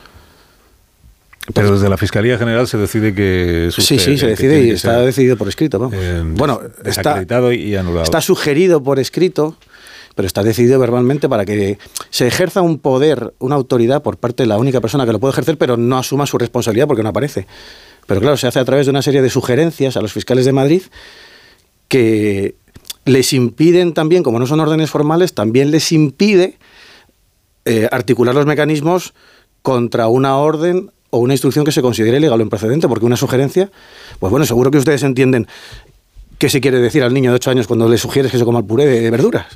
Pero 1.55 1.73
desde 1.73 1.89
la 1.89 1.97
Fiscalía 1.97 2.39
General 2.39 2.67
se 2.67 2.79
decide 2.79 3.15
que... 3.15 3.69
es 3.69 3.75
Sí, 3.75 3.95
usted 3.95 3.99
sí, 3.99 4.19
se 4.19 4.27
decide 4.29 4.65
y 4.65 4.71
está 4.71 5.01
decidido 5.01 5.37
por 5.37 5.49
escrito. 5.49 5.79
Vamos. 5.79 5.97
eh, 5.99 6.23
bueno, 6.25 6.61
está, 6.85 7.25
y 7.55 7.75
anulado. 7.75 8.05
está 8.05 8.21
sugerido 8.21 8.83
por 8.83 8.99
escrito, 8.99 9.57
pero 10.15 10.27
está 10.27 10.43
decidido 10.43 10.79
verbalmente 10.79 11.29
para 11.29 11.45
que 11.45 11.79
se 12.11 12.27
ejerza 12.27 12.63
un 12.63 12.79
poder, 12.79 13.35
una 13.39 13.55
autoridad 13.55 14.03
por 14.03 14.17
parte 14.17 14.43
de 14.43 14.47
la 14.47 14.59
única 14.59 14.81
persona 14.81 15.07
que 15.07 15.13
lo 15.13 15.21
puede 15.21 15.33
ejercer, 15.33 15.59
pero 15.59 15.77
no 15.77 15.99
asuma 15.99 16.27
su 16.27 16.39
responsabilidad 16.39 16.87
porque 16.87 17.03
no 17.03 17.09
aparece. 17.09 17.47
Pero 18.07 18.21
claro, 18.21 18.37
se 18.37 18.47
hace 18.47 18.59
a 18.59 18.65
través 18.65 18.87
de 18.87 18.91
una 18.91 19.03
serie 19.03 19.23
de 19.23 19.31
sugerencias 19.31 19.97
a 19.97 20.01
los 20.01 20.13
fiscales 20.13 20.45
de 20.45 20.53
Madrid 20.53 20.83
que 21.89 22.55
les 23.05 23.33
impiden 23.33 23.95
también, 23.95 24.23
como 24.23 24.39
no 24.39 24.47
son 24.47 24.61
órdenes 24.61 24.91
formales, 24.91 25.35
también 25.35 25.71
les 25.71 25.93
impide 25.93 26.57
eh, 27.65 27.89
articular 27.91 28.35
los 28.35 28.47
mecanismos 28.47 29.15
contra 29.63 30.09
una 30.09 30.37
orden 30.37 30.91
o 31.15 31.19
una 31.19 31.35
instrucción 31.35 31.65
que 31.65 31.73
se 31.73 31.83
considere 31.83 32.17
ilegal 32.17 32.41
o 32.41 32.43
improcedente, 32.43 32.89
porque 32.89 33.05
una 33.05 33.17
sugerencia, 33.17 33.71
pues 34.19 34.31
bueno, 34.31 34.47
seguro 34.47 34.71
que 34.71 34.79
ustedes 34.79 35.03
entienden 35.03 35.47
qué 36.39 36.49
se 36.49 36.61
quiere 36.63 36.79
decir 36.81 37.03
al 37.03 37.13
niño 37.13 37.31
de 37.31 37.37
8 37.37 37.51
años 37.51 37.67
cuando 37.67 37.87
le 37.87 37.99
sugieres 37.99 38.33
que 38.33 38.39
se 38.39 38.45
coma 38.47 38.61
el 38.61 38.65
puré 38.65 38.87
de 38.87 39.11
verduras. 39.11 39.47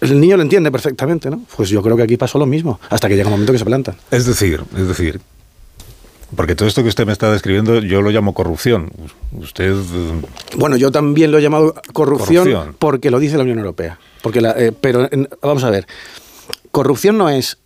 El 0.00 0.20
niño 0.20 0.36
lo 0.36 0.42
entiende 0.42 0.70
perfectamente, 0.70 1.28
¿no? 1.28 1.42
Pues 1.56 1.70
yo 1.70 1.82
creo 1.82 1.96
que 1.96 2.02
aquí 2.04 2.16
pasó 2.16 2.38
lo 2.38 2.46
mismo, 2.46 2.78
hasta 2.88 3.08
que 3.08 3.16
llega 3.16 3.26
un 3.28 3.32
momento 3.32 3.52
que 3.52 3.58
se 3.58 3.64
plantan. 3.64 3.96
Es 4.12 4.26
decir, 4.26 4.62
es 4.76 4.86
decir, 4.86 5.20
porque 6.36 6.54
todo 6.54 6.68
esto 6.68 6.82
que 6.82 6.88
usted 6.88 7.04
me 7.06 7.12
está 7.12 7.32
describiendo 7.32 7.80
yo 7.80 8.00
lo 8.00 8.10
llamo 8.10 8.32
corrupción. 8.32 8.92
Usted... 9.32 9.72
eh, 9.72 10.22
Bueno, 10.56 10.76
yo 10.76 10.92
también 10.92 11.32
lo 11.32 11.38
he 11.38 11.42
llamado 11.42 11.74
corrupción, 11.92 12.44
Corrupción. 12.44 12.76
porque 12.78 13.10
lo 13.10 13.18
dice 13.18 13.36
la 13.36 13.42
Unión 13.42 13.58
Europea. 13.58 13.98
Porque 14.22 14.40
la- 14.40 14.52
eh, 14.56 14.72
pero 14.78 15.08
vamos 15.42 15.64
a 15.64 15.70
ver, 15.70 15.86
corrupción 16.70 17.18
no 17.18 17.28
es 17.30 17.58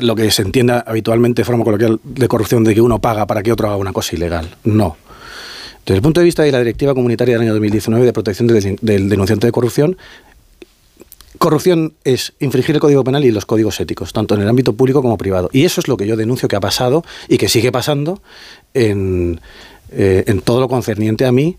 lo 0.00 0.16
que 0.16 0.30
se 0.30 0.42
entienda 0.42 0.80
habitualmente 0.86 1.42
de 1.42 1.44
forma 1.44 1.64
coloquial 1.64 2.00
de 2.02 2.28
corrupción 2.28 2.64
de 2.64 2.74
que 2.74 2.80
uno 2.80 3.00
paga 3.00 3.26
para 3.26 3.42
que 3.42 3.52
otro 3.52 3.68
haga 3.68 3.76
una 3.76 3.92
cosa 3.92 4.16
ilegal. 4.16 4.56
No. 4.64 4.96
Desde 5.84 5.96
el 5.96 6.02
punto 6.02 6.20
de 6.20 6.24
vista 6.24 6.42
de 6.42 6.52
la 6.52 6.58
Directiva 6.58 6.94
Comunitaria 6.94 7.34
del 7.34 7.42
año 7.42 7.52
2019 7.52 8.06
de 8.06 8.12
protección 8.12 8.46
del, 8.46 9.08
denunciante 9.08 9.46
de 9.46 9.52
corrupción, 9.52 9.96
corrupción 11.38 11.94
es 12.04 12.34
infringir 12.38 12.76
el 12.76 12.80
Código 12.80 13.02
Penal 13.02 13.24
y 13.24 13.32
los 13.32 13.46
códigos 13.46 13.80
éticos, 13.80 14.12
tanto 14.12 14.34
en 14.34 14.42
el 14.42 14.48
ámbito 14.48 14.74
público 14.74 15.02
como 15.02 15.18
privado. 15.18 15.50
Y 15.52 15.64
eso 15.64 15.80
es 15.80 15.88
lo 15.88 15.96
que 15.96 16.06
yo 16.06 16.16
denuncio 16.16 16.48
que 16.48 16.56
ha 16.56 16.60
pasado 16.60 17.04
y 17.28 17.36
que 17.36 17.48
sigue 17.48 17.72
pasando 17.72 18.22
en, 18.74 19.40
eh, 19.90 20.24
en 20.28 20.40
todo 20.40 20.60
lo 20.60 20.68
concerniente 20.68 21.26
a 21.26 21.32
mí 21.32 21.58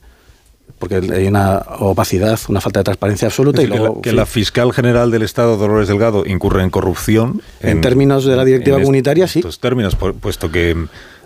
porque 0.79 0.95
hay 0.95 1.27
una 1.27 1.59
opacidad, 1.79 2.39
una 2.49 2.59
falta 2.61 2.81
de 2.81 2.83
transparencia 2.85 3.27
absoluta. 3.27 3.61
Y 3.61 3.67
luego, 3.67 4.01
que, 4.01 4.09
la, 4.09 4.11
que 4.11 4.13
la 4.13 4.25
fiscal 4.25 4.73
general 4.73 5.11
del 5.11 5.21
Estado, 5.21 5.55
Dolores 5.57 5.87
Delgado, 5.87 6.25
incurre 6.25 6.61
en 6.63 6.69
corrupción. 6.69 7.41
En 7.61 7.79
términos 7.81 8.25
de 8.25 8.35
la 8.35 8.43
directiva 8.43 8.79
comunitaria, 8.79 9.27
sí. 9.27 9.39
En 9.39 9.41
estos 9.41 9.59
términos, 9.59 9.97
pu- 9.97 10.13
puesto 10.13 10.51
que 10.51 10.75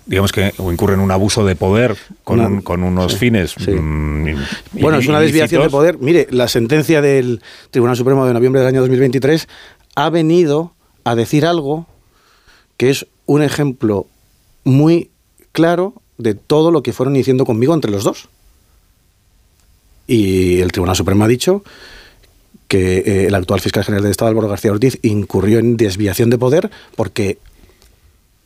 digamos 0.06 0.32
que 0.32 0.54
incurre 0.60 0.94
en 0.94 1.02
un 1.02 1.12
abuso 1.12 1.44
de 1.44 1.56
poder 1.58 1.98
con, 2.24 2.40
un- 2.40 2.62
con 2.62 2.84
unos 2.84 3.18
fines. 3.18 3.56
mm, 3.58 4.30
Bueno, 4.80 5.00
es 5.00 5.08
una 5.08 5.20
desviación 5.20 5.64
de 5.64 5.70
poder. 5.70 5.98
Mire, 6.00 6.28
la 6.30 6.48
sentencia 6.48 7.02
del 7.02 7.42
Tribunal 7.72 7.98
Supremo 7.98 8.26
de 8.26 8.34
noviembre 8.34 8.62
del 8.62 8.70
año 8.70 8.82
2023 8.82 9.48
ha 9.96 10.10
venido 10.10 10.74
a 11.04 11.16
decir 11.16 11.46
algo 11.46 11.88
que 12.78 12.90
es 12.92 13.08
un 13.26 13.42
ejemplo 13.42 14.06
muy 14.64 15.10
claro 15.52 15.96
de 16.18 16.36
todo 16.36 16.72
lo 16.72 16.84
que 16.84 16.94
fueron 16.94 17.14
diciendo 17.16 17.46
conmigo 17.46 17.74
entre 17.74 17.92
los 17.92 18.04
dos. 18.04 18.30
Y 20.08 20.62
el 20.62 20.72
Tribunal 20.72 20.96
Supremo 20.96 21.26
ha 21.26 21.28
dicho 21.28 21.64
que 22.68 22.98
eh, 23.00 23.26
el 23.28 23.36
actual 23.36 23.60
fiscal 23.62 23.84
general 23.84 24.04
del 24.04 24.12
Estado, 24.12 24.30
Álvaro 24.30 24.48
García 24.50 24.72
Ortiz, 24.72 24.98
incurrió 25.04 25.60
en 25.60 25.78
desviación 25.78 26.30
de 26.30 26.38
poder 26.38 26.70
porque 26.96 27.38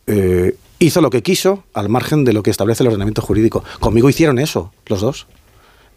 eh, 0.06 0.56
hizo 0.78 1.00
lo 1.00 1.10
que 1.10 1.22
quiso 1.22 1.64
al 1.74 1.88
margen 1.88 2.24
de 2.24 2.32
lo 2.32 2.42
que 2.42 2.50
establece 2.50 2.82
el 2.82 2.88
ordenamiento 2.88 3.22
jurídico. 3.22 3.64
Conmigo 3.80 4.08
hicieron 4.08 4.38
eso, 4.38 4.72
los 4.86 5.00
dos. 5.00 5.26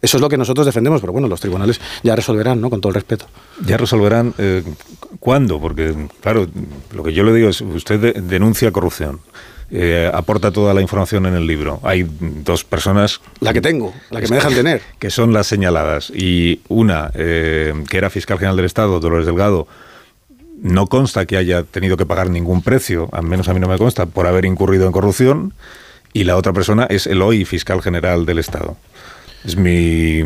Eso 0.02 0.18
es 0.18 0.22
lo 0.22 0.30
que 0.30 0.38
nosotros 0.38 0.66
defendemos, 0.68 1.02
pero 1.02 1.14
bueno, 1.14 1.27
los 1.27 1.40
tribunales 1.40 1.80
ya 2.03 2.16
resolverán, 2.16 2.61
¿no? 2.61 2.69
Con 2.69 2.80
todo 2.80 2.90
el 2.90 2.95
respeto. 2.95 3.26
Ya 3.66 3.77
resolverán 3.77 4.35
eh, 4.38 4.61
cuándo, 5.19 5.60
porque 5.60 5.95
claro, 6.22 6.48
lo 6.94 7.03
que 7.03 7.14
yo 7.14 7.24
le 7.24 7.34
digo 7.34 7.50
es, 7.50 7.61
usted 7.61 8.00
de- 8.00 8.22
denuncia 8.22 8.72
corrupción, 8.72 9.19
eh, 9.72 10.10
aporta 10.14 10.52
toda 10.52 10.74
la 10.74 10.82
información 10.82 11.26
en 11.26 11.34
el 11.34 11.48
libro. 11.48 11.80
Hay 11.84 12.08
dos 12.19 12.64
personas... 12.64 13.19
La 13.40 13.52
que 13.53 13.61
tengo, 13.61 13.94
la 14.11 14.22
que 14.22 14.27
me 14.27 14.35
dejan 14.35 14.53
tener. 14.53 14.82
Que 15.00 15.10
son 15.10 15.34
las 15.34 15.48
señaladas. 15.48 16.11
Y 16.16 16.61
una, 16.68 17.11
eh, 17.16 17.74
que 17.90 17.98
era 17.98 18.10
fiscal 18.10 18.38
general 18.38 18.56
del 18.58 18.66
Estado, 18.66 19.00
Dolores 19.00 19.26
Delgado, 19.26 19.68
no 20.61 20.88
consta 20.88 21.26
que 21.26 21.35
haya 21.38 21.64
tenido 21.64 21.98
que 21.98 22.06
pagar 22.06 22.30
ningún 22.30 22.61
precio, 22.61 23.10
al 23.11 23.24
menos 23.24 23.50
a 23.50 23.53
mí 23.53 23.60
no 23.60 23.68
me 23.68 23.77
consta, 23.77 24.06
por 24.06 24.26
haber 24.27 24.45
incurrido 24.45 24.85
en 24.85 24.92
corrupción. 24.92 25.53
Y 26.14 26.24
la 26.24 26.38
otra 26.38 26.53
persona 26.53 26.85
es 26.90 27.08
el 27.08 27.22
hoy 27.22 27.44
fiscal 27.44 27.82
general 27.82 28.26
del 28.26 28.40
Estado. 28.40 28.77
Es 29.44 29.58
mi, 29.58 30.24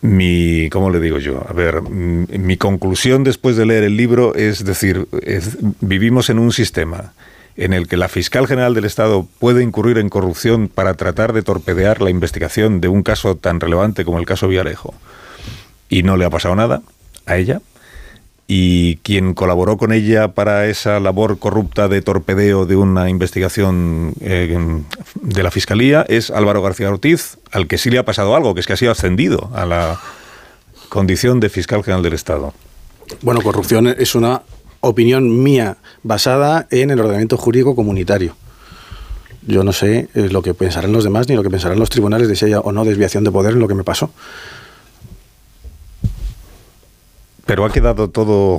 mi, 0.00 0.68
¿cómo 0.70 0.90
le 0.90 1.00
digo 1.00 1.18
yo? 1.18 1.42
A 1.48 1.52
ver, 1.52 1.80
mi 1.82 2.56
conclusión 2.56 3.24
después 3.24 3.56
de 3.56 3.64
leer 3.64 3.84
el 3.84 3.96
libro 3.96 4.34
es 4.34 4.64
decir, 4.64 5.06
es- 5.22 5.56
vivimos 5.80 6.28
en 6.30 6.38
un 6.38 6.52
sistema 6.52 7.12
en 7.56 7.72
el 7.72 7.86
que 7.86 7.96
la 7.96 8.08
fiscal 8.08 8.46
general 8.46 8.74
del 8.74 8.84
Estado 8.84 9.26
puede 9.38 9.62
incurrir 9.62 9.98
en 9.98 10.08
corrupción 10.08 10.68
para 10.68 10.94
tratar 10.94 11.32
de 11.32 11.42
torpedear 11.42 12.02
la 12.02 12.10
investigación 12.10 12.80
de 12.80 12.88
un 12.88 13.02
caso 13.02 13.36
tan 13.36 13.60
relevante 13.60 14.04
como 14.04 14.18
el 14.18 14.26
caso 14.26 14.48
Villarejo. 14.48 14.94
Y 15.88 16.02
no 16.02 16.16
le 16.16 16.24
ha 16.24 16.30
pasado 16.30 16.56
nada 16.56 16.82
a 17.26 17.36
ella. 17.36 17.60
Y 18.46 18.96
quien 18.96 19.32
colaboró 19.32 19.78
con 19.78 19.92
ella 19.92 20.28
para 20.28 20.66
esa 20.66 21.00
labor 21.00 21.38
corrupta 21.38 21.88
de 21.88 22.02
torpedeo 22.02 22.66
de 22.66 22.76
una 22.76 23.08
investigación 23.08 24.12
eh, 24.20 24.82
de 25.14 25.42
la 25.42 25.50
Fiscalía 25.50 26.04
es 26.08 26.30
Álvaro 26.30 26.60
García 26.60 26.90
Ortiz, 26.90 27.38
al 27.52 27.68
que 27.68 27.78
sí 27.78 27.88
le 27.88 27.98
ha 27.98 28.04
pasado 28.04 28.36
algo, 28.36 28.52
que 28.52 28.60
es 28.60 28.66
que 28.66 28.74
ha 28.74 28.76
sido 28.76 28.92
ascendido 28.92 29.50
a 29.54 29.64
la 29.64 29.98
condición 30.90 31.40
de 31.40 31.48
fiscal 31.48 31.82
general 31.82 32.02
del 32.02 32.12
Estado. 32.12 32.52
Bueno, 33.22 33.40
corrupción 33.40 33.86
es 33.86 34.14
una 34.14 34.42
opinión 34.84 35.42
mía 35.42 35.76
basada 36.02 36.66
en 36.70 36.90
el 36.90 37.00
ordenamiento 37.00 37.36
jurídico 37.36 37.74
comunitario. 37.74 38.36
Yo 39.46 39.62
no 39.64 39.72
sé 39.72 40.08
eh, 40.14 40.28
lo 40.30 40.42
que 40.42 40.54
pensarán 40.54 40.92
los 40.92 41.04
demás 41.04 41.28
ni 41.28 41.34
lo 41.34 41.42
que 41.42 41.50
pensarán 41.50 41.78
los 41.78 41.90
tribunales 41.90 42.28
de 42.28 42.36
si 42.36 42.46
haya 42.46 42.60
o 42.60 42.72
no 42.72 42.84
desviación 42.84 43.24
de 43.24 43.30
poder 43.30 43.52
en 43.52 43.60
lo 43.60 43.68
que 43.68 43.74
me 43.74 43.84
pasó. 43.84 44.10
Pero 47.46 47.64
ha 47.66 47.70
quedado 47.70 48.08
todo... 48.08 48.58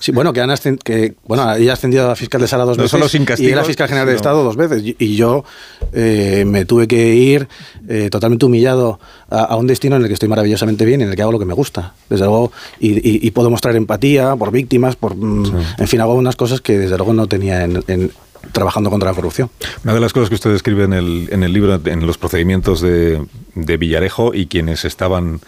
Sí, 0.00 0.10
bueno, 0.10 0.32
que, 0.32 0.40
han 0.40 0.50
que 0.82 1.14
bueno, 1.26 1.52
ella 1.54 1.72
ha 1.72 1.74
ascendido 1.74 2.10
a 2.10 2.16
fiscal 2.16 2.40
de 2.40 2.48
sala 2.48 2.64
dos 2.64 2.78
No 2.78 2.84
veces 2.84 2.90
solo 2.92 3.08
sin 3.08 3.22
y 3.22 3.24
era 3.24 3.28
castigos, 3.34 3.66
fiscal 3.66 3.88
general 3.88 4.08
sino- 4.08 4.16
Estado 4.16 4.42
dos 4.42 4.56
veces. 4.56 4.82
Y, 4.82 4.96
y 4.98 5.16
yo 5.16 5.44
eh, 5.92 6.44
me 6.46 6.64
tuve 6.64 6.88
que 6.88 7.14
ir 7.14 7.46
eh, 7.88 8.08
totalmente 8.10 8.46
humillado 8.46 8.98
a, 9.28 9.40
a 9.44 9.56
un 9.56 9.66
destino 9.66 9.96
en 9.96 10.02
el 10.02 10.08
que 10.08 10.14
estoy 10.14 10.30
maravillosamente 10.30 10.86
bien 10.86 11.02
en 11.02 11.10
el 11.10 11.14
que 11.16 11.20
hago 11.22 11.30
lo 11.32 11.38
que 11.38 11.44
me 11.44 11.52
gusta. 11.54 11.92
Desde 12.08 12.24
luego, 12.24 12.52
y, 12.80 12.92
y- 12.92 13.26
y 13.26 13.30
puedo 13.32 13.50
mostrar 13.50 13.76
empatía 13.76 14.34
por 14.36 14.50
víctimas, 14.50 14.96
por, 14.96 15.14
mm, 15.14 15.52
en 15.78 15.88
fin, 15.88 16.00
hago 16.00 16.14
unas 16.14 16.36
cosas 16.36 16.62
que 16.62 16.78
desde 16.78 16.96
luego 16.96 17.12
no 17.12 17.26
tenía 17.26 17.64
en- 17.64 17.84
en, 17.86 18.10
trabajando 18.52 18.88
contra 18.90 19.10
la 19.10 19.14
corrupción. 19.14 19.50
Una 19.84 19.92
de 19.92 20.00
las 20.00 20.12
cosas 20.14 20.30
que 20.30 20.36
usted 20.36 20.50
describe 20.50 20.84
en 20.84 20.94
el, 20.94 21.28
en 21.30 21.42
el 21.42 21.52
libro, 21.52 21.78
en 21.84 22.06
los 22.06 22.16
procedimientos 22.16 22.80
de, 22.80 23.22
de 23.54 23.76
Villarejo 23.76 24.32
y 24.34 24.46
quienes 24.46 24.86
estaban 24.86 25.40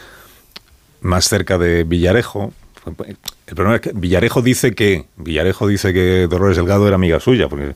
más 1.01 1.29
cerca 1.29 1.59
de 1.59 1.85
Villarejo, 1.85 2.53
el 2.87 3.55
problema 3.55 3.77
es 3.77 3.81
que 3.81 3.93
Villarejo 3.95 4.43
dice 4.43 4.75
que 4.75 5.07
Villarejo 5.17 5.67
dice 5.67 5.93
que 5.93 6.27
Dolores 6.29 6.57
Delgado 6.57 6.87
era 6.87 6.97
amiga 6.97 7.21
suya, 7.21 7.49
porque 7.49 7.75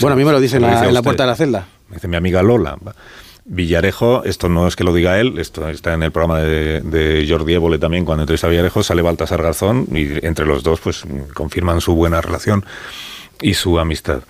Bueno, 0.00 0.14
a 0.14 0.16
mí 0.16 0.24
me 0.24 0.32
lo 0.32 0.40
dicen 0.40 0.60
se 0.60 0.66
en 0.66 0.72
la, 0.72 0.78
dice 0.78 0.88
en 0.88 0.94
la 0.94 1.02
puerta 1.02 1.22
de 1.22 1.28
la 1.28 1.36
celda. 1.36 1.68
Me 1.88 1.96
dice 1.96 2.08
mi 2.08 2.16
amiga 2.16 2.42
Lola. 2.42 2.76
Villarejo, 3.44 4.24
esto 4.24 4.48
no 4.48 4.66
es 4.66 4.74
que 4.74 4.82
lo 4.82 4.92
diga 4.92 5.20
él, 5.20 5.38
esto 5.38 5.68
está 5.68 5.94
en 5.94 6.02
el 6.02 6.10
programa 6.10 6.40
de, 6.40 6.80
de 6.80 7.24
Jordi 7.28 7.54
Évole 7.54 7.78
también, 7.78 8.04
cuando 8.04 8.24
entrevista 8.24 8.48
a 8.48 8.50
Villarejo, 8.50 8.82
sale 8.82 9.02
Baltasar 9.02 9.40
Garzón 9.40 9.86
y 9.92 10.26
entre 10.26 10.46
los 10.46 10.64
dos 10.64 10.80
pues 10.80 11.04
confirman 11.32 11.80
su 11.80 11.94
buena 11.94 12.20
relación 12.20 12.64
y 13.40 13.54
su 13.54 13.78
amistad. 13.78 14.22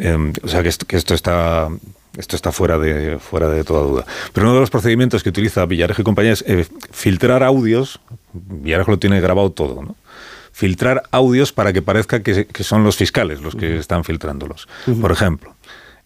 Eh, 0.00 0.32
o 0.42 0.48
sea 0.48 0.62
que 0.62 0.70
esto, 0.70 0.86
que 0.86 0.96
esto 0.96 1.14
está 1.14 1.68
esto 2.16 2.36
está 2.36 2.52
fuera 2.52 2.78
de 2.78 3.18
fuera 3.18 3.48
de 3.48 3.64
toda 3.64 3.82
duda. 3.82 4.06
Pero 4.32 4.46
uno 4.46 4.54
de 4.54 4.60
los 4.60 4.70
procedimientos 4.70 5.22
que 5.22 5.28
utiliza 5.28 5.64
Villarejo 5.66 6.02
y 6.02 6.04
compañía 6.04 6.32
es 6.32 6.44
eh, 6.46 6.66
filtrar 6.90 7.42
audios. 7.42 8.00
Villarejo 8.32 8.92
lo 8.92 8.98
tiene 8.98 9.20
grabado 9.20 9.50
todo, 9.50 9.82
¿no? 9.82 9.96
Filtrar 10.52 11.02
audios 11.10 11.52
para 11.52 11.72
que 11.72 11.82
parezca 11.82 12.22
que, 12.22 12.46
que 12.46 12.64
son 12.64 12.82
los 12.82 12.96
fiscales 12.96 13.42
los 13.42 13.54
que 13.54 13.76
están 13.76 14.04
filtrándolos. 14.04 14.66
Por 15.02 15.12
ejemplo, 15.12 15.54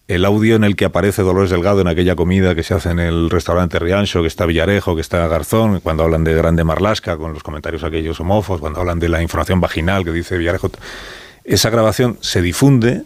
el 0.09 0.25
audio 0.25 0.57
en 0.57 0.65
el 0.65 0.75
que 0.75 0.83
aparece 0.83 1.21
Dolores 1.21 1.51
Delgado 1.51 1.79
en 1.79 1.87
aquella 1.87 2.17
comida 2.17 2.53
que 2.53 2.63
se 2.63 2.73
hace 2.73 2.89
en 2.89 2.99
el 2.99 3.29
restaurante 3.29 3.79
Riancho, 3.79 4.21
que 4.21 4.27
está 4.27 4.45
Villarejo, 4.45 4.93
que 4.95 4.99
está 4.99 5.25
Garzón, 5.27 5.79
cuando 5.79 6.03
hablan 6.03 6.25
de 6.25 6.33
Grande 6.33 6.65
Marlasca, 6.65 7.15
con 7.15 7.31
los 7.33 7.43
comentarios 7.43 7.85
aquellos 7.85 8.19
homófobos, 8.19 8.59
cuando 8.59 8.81
hablan 8.81 8.99
de 8.99 9.07
la 9.07 9.21
información 9.21 9.61
vaginal 9.61 10.03
que 10.03 10.11
dice 10.11 10.37
Villarejo. 10.37 10.69
Esa 11.45 11.69
grabación 11.69 12.17
se 12.19 12.41
difunde. 12.41 13.03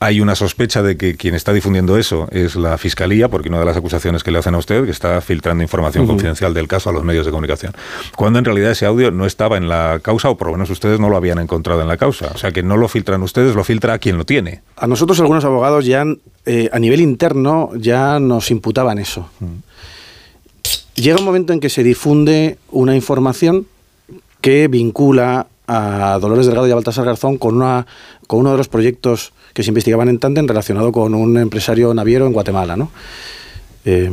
Hay 0.00 0.20
una 0.20 0.36
sospecha 0.36 0.80
de 0.80 0.96
que 0.96 1.16
quien 1.16 1.34
está 1.34 1.52
difundiendo 1.52 1.96
eso 1.98 2.28
es 2.30 2.54
la 2.54 2.78
fiscalía, 2.78 3.28
porque 3.28 3.48
una 3.48 3.58
de 3.58 3.64
las 3.64 3.76
acusaciones 3.76 4.22
que 4.22 4.30
le 4.30 4.38
hacen 4.38 4.54
a 4.54 4.58
usted 4.58 4.84
que 4.84 4.92
está 4.92 5.20
filtrando 5.20 5.62
información 5.62 6.06
confidencial 6.06 6.54
del 6.54 6.68
caso 6.68 6.90
a 6.90 6.92
los 6.92 7.02
medios 7.02 7.26
de 7.26 7.32
comunicación. 7.32 7.72
Cuando 8.14 8.38
en 8.38 8.44
realidad 8.44 8.70
ese 8.70 8.86
audio 8.86 9.10
no 9.10 9.26
estaba 9.26 9.56
en 9.56 9.68
la 9.68 9.98
causa, 10.00 10.30
o 10.30 10.36
por 10.36 10.48
lo 10.48 10.52
menos 10.52 10.70
ustedes 10.70 11.00
no 11.00 11.08
lo 11.08 11.16
habían 11.16 11.40
encontrado 11.40 11.82
en 11.82 11.88
la 11.88 11.96
causa. 11.96 12.30
O 12.32 12.38
sea 12.38 12.52
que 12.52 12.62
no 12.62 12.76
lo 12.76 12.86
filtran 12.86 13.22
ustedes, 13.24 13.56
lo 13.56 13.64
filtra 13.64 13.98
quien 13.98 14.16
lo 14.16 14.24
tiene. 14.24 14.62
A 14.76 14.86
nosotros 14.86 15.18
algunos 15.18 15.44
abogados 15.44 15.84
ya 15.84 16.04
eh, 16.46 16.70
a 16.72 16.78
nivel 16.78 17.00
interno 17.00 17.70
ya 17.74 18.20
nos 18.20 18.52
imputaban 18.52 19.00
eso. 19.00 19.28
Llega 20.94 21.18
un 21.18 21.24
momento 21.24 21.52
en 21.52 21.58
que 21.58 21.70
se 21.70 21.82
difunde 21.82 22.58
una 22.70 22.94
información 22.94 23.66
que 24.40 24.68
vincula 24.68 25.48
a 25.66 26.18
Dolores 26.20 26.46
Delgado 26.46 26.68
y 26.68 26.70
a 26.70 26.74
Baltasar 26.76 27.04
Garzón 27.04 27.36
con, 27.36 27.56
una, 27.56 27.86
con 28.26 28.40
uno 28.40 28.52
de 28.52 28.58
los 28.58 28.68
proyectos 28.68 29.32
que 29.52 29.62
se 29.62 29.70
investigaban 29.70 30.08
en 30.08 30.18
Tandem 30.18 30.46
relacionado 30.46 30.92
con 30.92 31.14
un 31.14 31.36
empresario 31.38 31.92
naviero 31.94 32.26
en 32.26 32.32
Guatemala. 32.32 32.76
¿no? 32.76 32.90
Eh, 33.84 34.10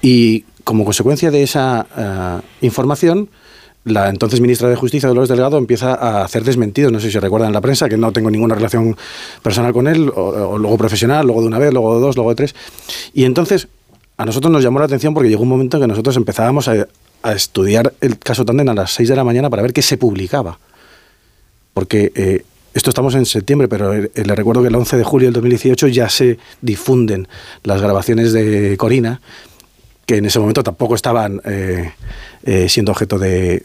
y 0.00 0.44
como 0.64 0.84
consecuencia 0.84 1.30
de 1.30 1.42
esa 1.42 1.86
eh, 1.96 2.66
información, 2.66 3.28
la 3.84 4.08
entonces 4.08 4.40
ministra 4.40 4.68
de 4.68 4.76
Justicia, 4.76 5.08
Dolores 5.08 5.28
Delgado, 5.28 5.58
empieza 5.58 5.94
a 5.94 6.24
hacer 6.24 6.44
desmentidos. 6.44 6.92
No 6.92 7.00
sé 7.00 7.10
si 7.10 7.18
recuerdan 7.18 7.48
en 7.48 7.54
la 7.54 7.60
prensa 7.60 7.88
que 7.88 7.96
no 7.96 8.12
tengo 8.12 8.30
ninguna 8.30 8.54
relación 8.54 8.96
personal 9.42 9.72
con 9.72 9.88
él, 9.88 10.04
luego 10.04 10.78
profesional, 10.78 11.26
luego 11.26 11.40
de 11.40 11.48
una 11.48 11.58
vez, 11.58 11.72
luego 11.72 11.96
de 11.96 12.00
dos, 12.00 12.16
luego 12.16 12.30
de 12.30 12.36
tres. 12.36 12.54
Y 13.12 13.24
entonces 13.24 13.68
a 14.16 14.24
nosotros 14.24 14.52
nos 14.52 14.62
llamó 14.62 14.78
la 14.78 14.84
atención 14.84 15.14
porque 15.14 15.28
llegó 15.28 15.42
un 15.42 15.48
momento 15.48 15.78
en 15.78 15.82
que 15.82 15.88
nosotros 15.88 16.16
empezábamos 16.16 16.68
a, 16.68 16.86
a 17.22 17.32
estudiar 17.32 17.94
el 18.00 18.18
caso 18.18 18.44
Tandem 18.44 18.68
a 18.68 18.74
las 18.74 18.92
6 18.92 19.08
de 19.08 19.16
la 19.16 19.24
mañana 19.24 19.50
para 19.50 19.62
ver 19.62 19.72
qué 19.72 19.82
se 19.82 19.96
publicaba. 19.96 20.58
Porque 21.74 22.12
eh, 22.14 22.44
esto 22.74 22.90
estamos 22.90 23.14
en 23.14 23.26
septiembre, 23.26 23.68
pero 23.68 23.92
eh, 23.92 24.10
le 24.14 24.34
recuerdo 24.34 24.62
que 24.62 24.68
el 24.68 24.74
11 24.74 24.96
de 24.96 25.04
julio 25.04 25.26
del 25.26 25.34
2018 25.34 25.88
ya 25.88 26.08
se 26.08 26.38
difunden 26.60 27.28
las 27.64 27.82
grabaciones 27.82 28.32
de 28.32 28.76
Corina, 28.78 29.20
que 30.06 30.16
en 30.16 30.24
ese 30.24 30.38
momento 30.38 30.62
tampoco 30.62 30.94
estaban 30.94 31.40
eh, 31.44 31.92
eh, 32.44 32.68
siendo 32.68 32.92
objeto 32.92 33.18
de, 33.18 33.62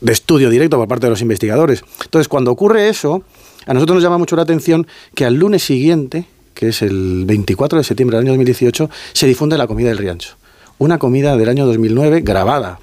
de 0.00 0.12
estudio 0.12 0.50
directo 0.50 0.76
por 0.76 0.88
parte 0.88 1.06
de 1.06 1.10
los 1.10 1.22
investigadores. 1.22 1.82
Entonces, 2.04 2.28
cuando 2.28 2.52
ocurre 2.52 2.88
eso, 2.88 3.22
a 3.66 3.74
nosotros 3.74 3.96
nos 3.96 4.02
llama 4.02 4.18
mucho 4.18 4.36
la 4.36 4.42
atención 4.42 4.86
que 5.14 5.24
al 5.24 5.34
lunes 5.34 5.62
siguiente, 5.62 6.26
que 6.54 6.68
es 6.68 6.82
el 6.82 7.24
24 7.26 7.78
de 7.78 7.84
septiembre 7.84 8.16
del 8.16 8.26
año 8.26 8.32
2018, 8.32 8.90
se 9.12 9.26
difunde 9.26 9.56
la 9.56 9.66
comida 9.66 9.88
del 9.88 9.98
Riancho. 9.98 10.36
Una 10.78 10.98
comida 10.98 11.36
del 11.36 11.48
año 11.48 11.66
2009 11.66 12.20
grabada 12.20 12.78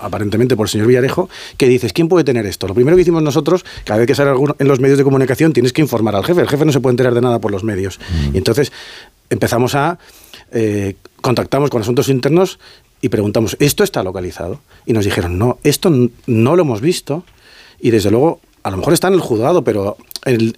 aparentemente 0.00 0.56
por 0.56 0.66
el 0.66 0.70
señor 0.70 0.86
Villarejo, 0.86 1.28
que 1.56 1.68
dices, 1.68 1.92
¿quién 1.92 2.08
puede 2.08 2.24
tener 2.24 2.46
esto? 2.46 2.66
Lo 2.66 2.74
primero 2.74 2.96
que 2.96 3.02
hicimos 3.02 3.22
nosotros, 3.22 3.64
cada 3.84 3.98
vez 3.98 4.06
que 4.06 4.14
sale 4.14 4.30
alguno 4.30 4.56
en 4.58 4.68
los 4.68 4.80
medios 4.80 4.98
de 4.98 5.04
comunicación, 5.04 5.52
tienes 5.52 5.72
que 5.72 5.80
informar 5.82 6.16
al 6.16 6.24
jefe. 6.24 6.40
El 6.40 6.48
jefe 6.48 6.64
no 6.64 6.72
se 6.72 6.80
puede 6.80 6.92
enterar 6.92 7.14
de 7.14 7.20
nada 7.20 7.38
por 7.40 7.50
los 7.50 7.64
medios. 7.64 8.00
Y 8.32 8.38
entonces 8.38 8.72
empezamos 9.30 9.74
a 9.74 9.98
eh, 10.52 10.94
contactamos 11.20 11.70
con 11.70 11.82
asuntos 11.82 12.08
internos 12.08 12.58
y 13.00 13.08
preguntamos, 13.08 13.56
¿esto 13.60 13.84
está 13.84 14.02
localizado? 14.02 14.60
Y 14.86 14.92
nos 14.92 15.04
dijeron, 15.04 15.38
no, 15.38 15.58
esto 15.62 15.90
no 16.26 16.56
lo 16.56 16.62
hemos 16.62 16.80
visto 16.80 17.24
y 17.80 17.90
desde 17.90 18.10
luego, 18.10 18.40
a 18.62 18.70
lo 18.70 18.76
mejor 18.78 18.92
está 18.92 19.08
en 19.08 19.14
el 19.14 19.20
juzgado, 19.20 19.62
pero 19.64 19.96
el- 20.24 20.56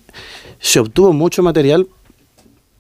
se 0.59 0.81
obtuvo 0.81 1.13
mucho 1.13 1.43
material, 1.43 1.87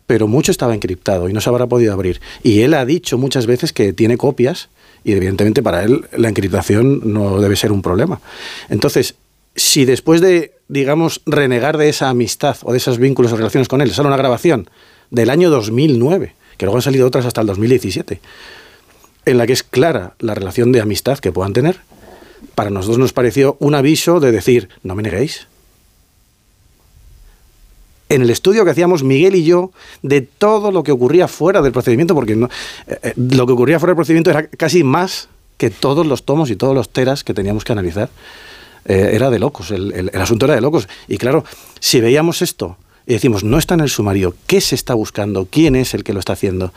pero 0.06 0.26
mucho 0.26 0.50
estaba 0.50 0.74
encriptado 0.74 1.28
y 1.28 1.32
no 1.32 1.40
se 1.40 1.48
habrá 1.50 1.66
podido 1.66 1.92
abrir. 1.92 2.20
Y 2.42 2.60
él 2.60 2.74
ha 2.74 2.84
dicho 2.84 3.18
muchas 3.18 3.46
veces 3.46 3.72
que 3.72 3.92
tiene 3.92 4.16
copias 4.16 4.68
y 5.04 5.12
evidentemente 5.12 5.62
para 5.62 5.84
él 5.84 6.06
la 6.16 6.28
encriptación 6.28 7.12
no 7.12 7.40
debe 7.40 7.56
ser 7.56 7.72
un 7.72 7.82
problema. 7.82 8.20
Entonces, 8.68 9.14
si 9.54 9.84
después 9.84 10.20
de, 10.20 10.52
digamos, 10.68 11.20
renegar 11.26 11.76
de 11.76 11.88
esa 11.88 12.08
amistad 12.08 12.56
o 12.62 12.72
de 12.72 12.78
esos 12.78 12.98
vínculos 12.98 13.32
o 13.32 13.36
relaciones 13.36 13.68
con 13.68 13.80
él, 13.80 13.90
sale 13.92 14.08
una 14.08 14.16
grabación 14.16 14.70
del 15.10 15.30
año 15.30 15.50
2009, 15.50 16.34
que 16.56 16.66
luego 16.66 16.78
han 16.78 16.82
salido 16.82 17.06
otras 17.06 17.26
hasta 17.26 17.40
el 17.40 17.46
2017, 17.46 18.20
en 19.26 19.38
la 19.38 19.46
que 19.46 19.52
es 19.52 19.62
clara 19.62 20.14
la 20.18 20.34
relación 20.34 20.72
de 20.72 20.80
amistad 20.80 21.18
que 21.18 21.32
puedan 21.32 21.52
tener, 21.52 21.80
para 22.54 22.70
nosotros 22.70 22.98
nos 22.98 23.12
pareció 23.12 23.56
un 23.60 23.74
aviso 23.74 24.20
de 24.20 24.32
decir, 24.32 24.68
no 24.82 24.94
me 24.94 25.02
neguéis. 25.02 25.46
En 28.12 28.20
el 28.20 28.28
estudio 28.28 28.62
que 28.66 28.70
hacíamos 28.70 29.02
Miguel 29.02 29.34
y 29.36 29.42
yo 29.42 29.70
de 30.02 30.20
todo 30.20 30.70
lo 30.70 30.82
que 30.82 30.92
ocurría 30.92 31.28
fuera 31.28 31.62
del 31.62 31.72
procedimiento, 31.72 32.14
porque 32.14 32.34
eh, 32.34 32.46
eh, 32.86 33.14
lo 33.16 33.46
que 33.46 33.54
ocurría 33.54 33.80
fuera 33.80 33.92
del 33.92 33.96
procedimiento 33.96 34.28
era 34.28 34.48
casi 34.48 34.84
más 34.84 35.30
que 35.56 35.70
todos 35.70 36.06
los 36.06 36.24
tomos 36.24 36.50
y 36.50 36.56
todos 36.56 36.74
los 36.74 36.90
teras 36.90 37.24
que 37.24 37.32
teníamos 37.32 37.64
que 37.64 37.72
analizar. 37.72 38.10
Eh, 38.84 39.12
era 39.14 39.30
de 39.30 39.38
locos, 39.38 39.70
el, 39.70 40.10
asunto 40.12 40.44
era 40.44 40.54
de 40.54 40.60
locos. 40.60 40.90
Y 41.08 41.16
claro, 41.16 41.46
si 41.80 42.02
veíamos 42.02 42.42
esto 42.42 42.76
y 43.06 43.14
decimos, 43.14 43.44
no 43.44 43.56
está 43.56 43.72
en 43.74 43.80
el 43.80 43.88
sumario, 43.88 44.34
¿qué 44.46 44.60
se 44.60 44.74
está 44.74 44.92
buscando? 44.92 45.48
¿Quién 45.50 45.74
es 45.74 45.94
el 45.94 46.04
que 46.04 46.12
lo 46.12 46.20
está 46.20 46.34
haciendo? 46.34 46.74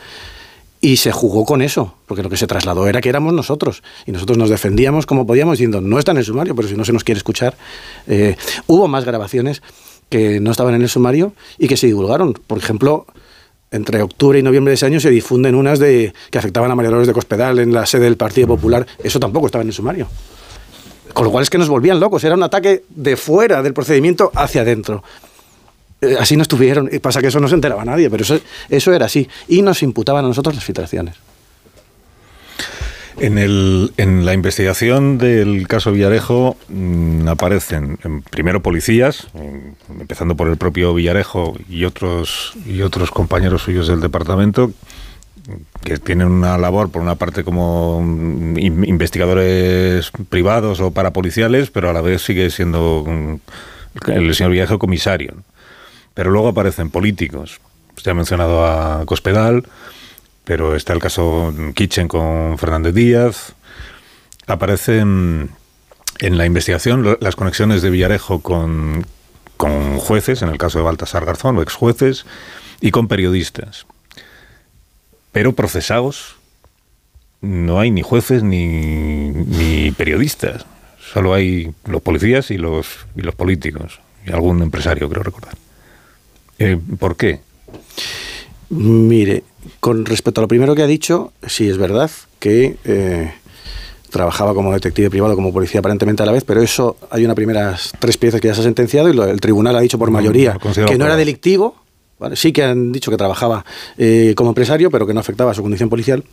Y 0.80 0.98
se 0.98 1.12
jugó 1.12 1.44
con 1.44 1.62
eso, 1.62 1.96
porque 2.06 2.24
lo 2.24 2.30
que 2.30 2.38
se 2.38 2.48
trasladó 2.48 2.88
era 2.88 3.02
que 3.02 3.10
éramos 3.10 3.34
nosotros. 3.34 3.84
Y 4.06 4.14
nosotros 4.14 4.38
nos 4.38 4.50
defendíamos 4.50 5.06
como 5.06 5.28
podíamos 5.28 5.58
diciendo, 5.58 5.82
no 5.82 6.00
está 6.00 6.12
en 6.12 6.18
el 6.20 6.24
sumario, 6.24 6.56
pero 6.56 6.70
si 6.70 6.76
no 6.76 6.86
se 6.86 6.94
nos 6.94 7.04
quiere 7.04 7.18
escuchar. 7.18 7.58
Hubo 8.68 8.88
más 8.88 9.04
grabaciones 9.04 9.62
que 10.10 10.40
no 10.40 10.52
estaban 10.52 10.76
en 10.76 10.82
el 10.82 10.90
sumario 10.90 11.34
y 11.58 11.68
que 11.68 11.78
se 11.78 11.88
divulgaron. 11.88 12.34
Por 12.34 12.58
ejemplo, 12.58 13.06
entre 13.72 14.02
octubre 14.02 14.40
y 14.40 14.44
noviembre 14.44 14.72
de 14.72 14.76
ese 14.76 14.86
año 14.86 15.00
se 15.00 15.10
difunden 15.10 15.56
unas 15.56 15.80
de 15.80 16.14
que 16.30 16.38
afectaban 16.38 16.72
a 16.72 16.76
María 16.76 16.90
Dolores 16.90 17.08
de 17.08 17.14
Cospedal 17.14 17.60
en 17.60 17.74
la 17.74 17.86
sede 17.86 18.06
del 18.06 18.18
Partido 18.18 18.48
Popular. 18.48 18.86
Eso 19.04 19.20
tampoco 19.20 19.48
estaba 19.48 19.64
en 19.64 19.70
el 19.70 19.74
sumario. 19.74 20.08
Con 21.14 21.26
lo 21.26 21.32
cual 21.32 21.44
es 21.44 21.50
que 21.50 21.58
nos 21.58 21.70
volvían 21.70 22.00
locos. 22.00 22.24
Era 22.24 22.36
un 22.36 22.44
ataque 22.44 22.84
de 22.90 23.16
fuera 23.18 23.62
del 23.64 23.74
procedimiento 23.74 24.32
hacia 24.36 24.62
adentro. 24.62 25.04
Eh, 26.02 26.18
así 26.20 26.36
no 26.36 26.42
estuvieron. 26.42 26.90
Y 26.92 27.00
pasa 27.00 27.22
que 27.22 27.28
eso 27.28 27.40
no 27.40 27.48
se 27.48 27.56
enteraba 27.56 27.86
nadie, 27.86 28.10
pero 28.10 28.24
eso, 28.24 28.40
eso 28.70 28.94
era 28.94 29.06
así. 29.06 29.28
Y 29.48 29.62
nos 29.62 29.82
imputaban 29.82 30.26
a 30.26 30.28
nosotros 30.28 30.56
las 30.56 30.64
filtraciones. 30.64 31.16
En, 33.18 33.38
el, 33.38 33.94
en 33.96 34.26
la 34.26 34.34
investigación 34.34 35.18
del 35.18 35.68
caso 35.70 35.92
Villarejo 35.94 36.58
mm, 36.68 37.28
aparecen 37.30 37.98
em, 38.04 38.22
primero 38.22 38.62
policías, 38.62 39.28
em, 39.36 39.74
empezando 40.02 40.36
por 40.36 40.50
el 40.50 40.58
propio 40.58 40.94
Villarejo 40.94 41.56
y 41.70 41.86
otros, 41.86 42.54
y 42.66 42.82
otros 42.82 43.12
compañeros 43.12 43.62
suyos 43.62 43.88
del 43.88 44.02
departamento, 44.02 44.72
que 45.84 45.98
tienen 45.98 46.28
una 46.28 46.58
labor, 46.58 46.90
por 46.92 47.02
una 47.02 47.16
parte, 47.16 47.44
como 47.46 48.02
mm, 48.02 48.58
in- 48.60 48.84
investigadores 48.86 50.12
privados 50.30 50.82
o 50.82 50.92
parapoliciales, 50.92 51.70
pero 51.72 51.90
a 51.90 51.94
la 51.94 52.02
vez 52.02 52.22
sigue 52.22 52.50
siendo 52.50 53.06
mm, 53.08 53.36
el 54.12 54.36
señor 54.36 54.52
Villarejo 54.52 54.78
comisario. 54.78 55.36
Pero 56.14 56.32
luego 56.32 56.50
aparecen 56.50 56.90
políticos. 56.90 57.62
Usted 57.96 58.12
ha 58.12 58.16
mencionado 58.16 58.66
a 58.66 59.06
Cospedal, 59.06 59.64
pero 60.46 60.76
está 60.76 60.94
el 60.94 61.00
caso 61.00 61.54
Kitchen 61.74 62.08
con 62.08 62.58
Fernández 62.58 62.94
Díaz. 62.94 63.54
Aparecen 64.48 65.50
en 66.20 66.38
la 66.38 66.46
investigación 66.46 67.18
las 67.20 67.36
conexiones 67.36 67.82
de 67.82 67.90
Villarejo 67.90 68.42
con, 68.42 69.06
con 69.58 69.98
jueces, 69.98 70.42
en 70.44 70.50
el 70.50 70.58
caso 70.58 70.78
de 70.78 70.86
Baltasar 70.86 71.26
Garzón, 71.26 71.58
o 71.58 71.62
ex 71.62 71.74
jueces, 71.74 72.26
y 72.80 72.92
con 72.92 73.08
periodistas. 73.08 73.86
Pero 75.32 75.54
procesados 75.54 76.36
no 77.42 77.80
hay 77.80 77.92
ni 77.92 78.04
jueces 78.04 78.44
ni, 78.44 79.30
ni 79.30 79.92
periodistas. 79.92 80.66
Solo 81.00 81.34
hay 81.34 81.74
los 81.86 82.02
policías 82.02 82.52
y 82.52 82.58
los, 82.58 82.88
y 83.16 83.22
los 83.22 83.36
políticos. 83.36 84.00
Y 84.26 84.32
algún 84.32 84.62
empresario, 84.62 85.10
creo 85.10 85.24
recordar. 85.24 85.56
Eh, 86.58 86.80
¿Por 87.00 87.18
qué? 87.18 87.42
Mire, 88.70 89.44
con 89.80 90.06
respecto 90.06 90.42
a 90.42 90.44
lo 90.44 90.48
primero 90.48 90.76
que 90.76 90.82
ha 90.84 90.88
dicho, 90.88 91.32
sí 91.46 91.70
es 91.70 91.78
verdad 91.78 92.10
que 92.40 92.78
eh, 92.84 93.34
trabajaba 94.10 94.54
como 94.54 94.74
detective 94.74 95.10
privado, 95.10 95.36
como 95.36 95.54
policía 95.54 95.80
aparentemente 95.80 96.24
a 96.24 96.26
la 96.26 96.32
vez, 96.32 96.44
pero 96.44 96.62
eso 96.62 96.98
hay 97.10 97.26
una 97.26 97.36
primeras 97.36 97.92
tres 98.00 98.18
piezas 98.18 98.42
que 98.42 98.48
ya 98.48 98.56
se 98.56 98.62
ha 98.62 98.64
sentenciado 98.64 99.10
y 99.10 99.14
lo- 99.14 99.26
el 99.26 99.40
tribunal 99.42 99.76
ha 99.76 99.82
dicho 99.82 100.00
por 100.00 100.10
mayoría 100.12 100.54
que 100.88 100.98
no 100.98 101.06
era 101.06 101.16
delictivo. 101.16 101.76
¿vale? 102.18 102.36
Sí 102.38 102.54
que 102.54 102.64
han 102.64 102.92
dicho 102.94 103.12
que 103.12 103.18
trabajaba 103.18 103.66
eh, 103.98 104.34
como 104.38 104.50
empresario, 104.52 104.90
pero 104.90 105.06
que 105.06 105.14
no 105.14 105.20
afectaba 105.20 105.52
a 105.52 105.54
su 105.54 105.62
condición 105.62 105.90
policial. 105.90 106.24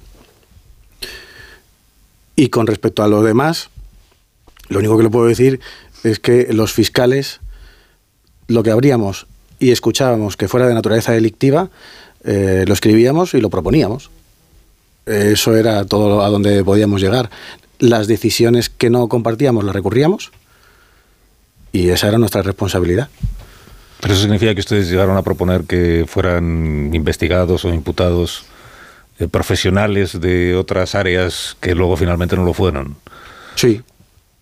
Y 2.36 2.48
con 2.48 2.66
respecto 2.66 3.02
a 3.02 3.08
lo 3.08 3.22
demás, 3.22 3.68
lo 4.68 4.78
único 4.78 4.96
que 4.96 5.02
le 5.04 5.10
puedo 5.10 5.26
decir 5.26 5.60
es 6.04 6.18
que 6.18 6.48
los 6.52 6.72
fiscales, 6.72 7.40
lo 8.48 8.62
que 8.62 8.70
habríamos 8.70 9.26
y 9.58 9.70
escuchábamos 9.70 10.36
que 10.36 10.48
fuera 10.48 10.66
de 10.66 10.74
naturaleza 10.74 11.12
delictiva, 11.12 11.70
eh, 12.24 12.64
lo 12.66 12.74
escribíamos 12.74 13.34
y 13.34 13.40
lo 13.40 13.50
proponíamos. 13.50 14.10
Eso 15.06 15.56
era 15.56 15.84
todo 15.84 16.22
a 16.22 16.28
donde 16.28 16.62
podíamos 16.64 17.00
llegar. 17.00 17.30
Las 17.78 18.06
decisiones 18.06 18.70
que 18.70 18.90
no 18.90 19.08
compartíamos 19.08 19.64
las 19.64 19.74
recurríamos 19.74 20.30
y 21.72 21.88
esa 21.88 22.08
era 22.08 22.18
nuestra 22.18 22.42
responsabilidad. 22.42 23.08
Pero 24.00 24.14
eso 24.14 24.22
significa 24.22 24.54
que 24.54 24.60
ustedes 24.60 24.90
llegaron 24.90 25.16
a 25.16 25.22
proponer 25.22 25.62
que 25.64 26.04
fueran 26.08 26.90
investigados 26.92 27.64
o 27.64 27.72
imputados 27.72 28.44
eh, 29.18 29.28
profesionales 29.28 30.20
de 30.20 30.56
otras 30.56 30.94
áreas 30.94 31.56
que 31.60 31.74
luego 31.74 31.96
finalmente 31.96 32.36
no 32.36 32.44
lo 32.44 32.52
fueron. 32.52 32.96
Sí. 33.54 33.80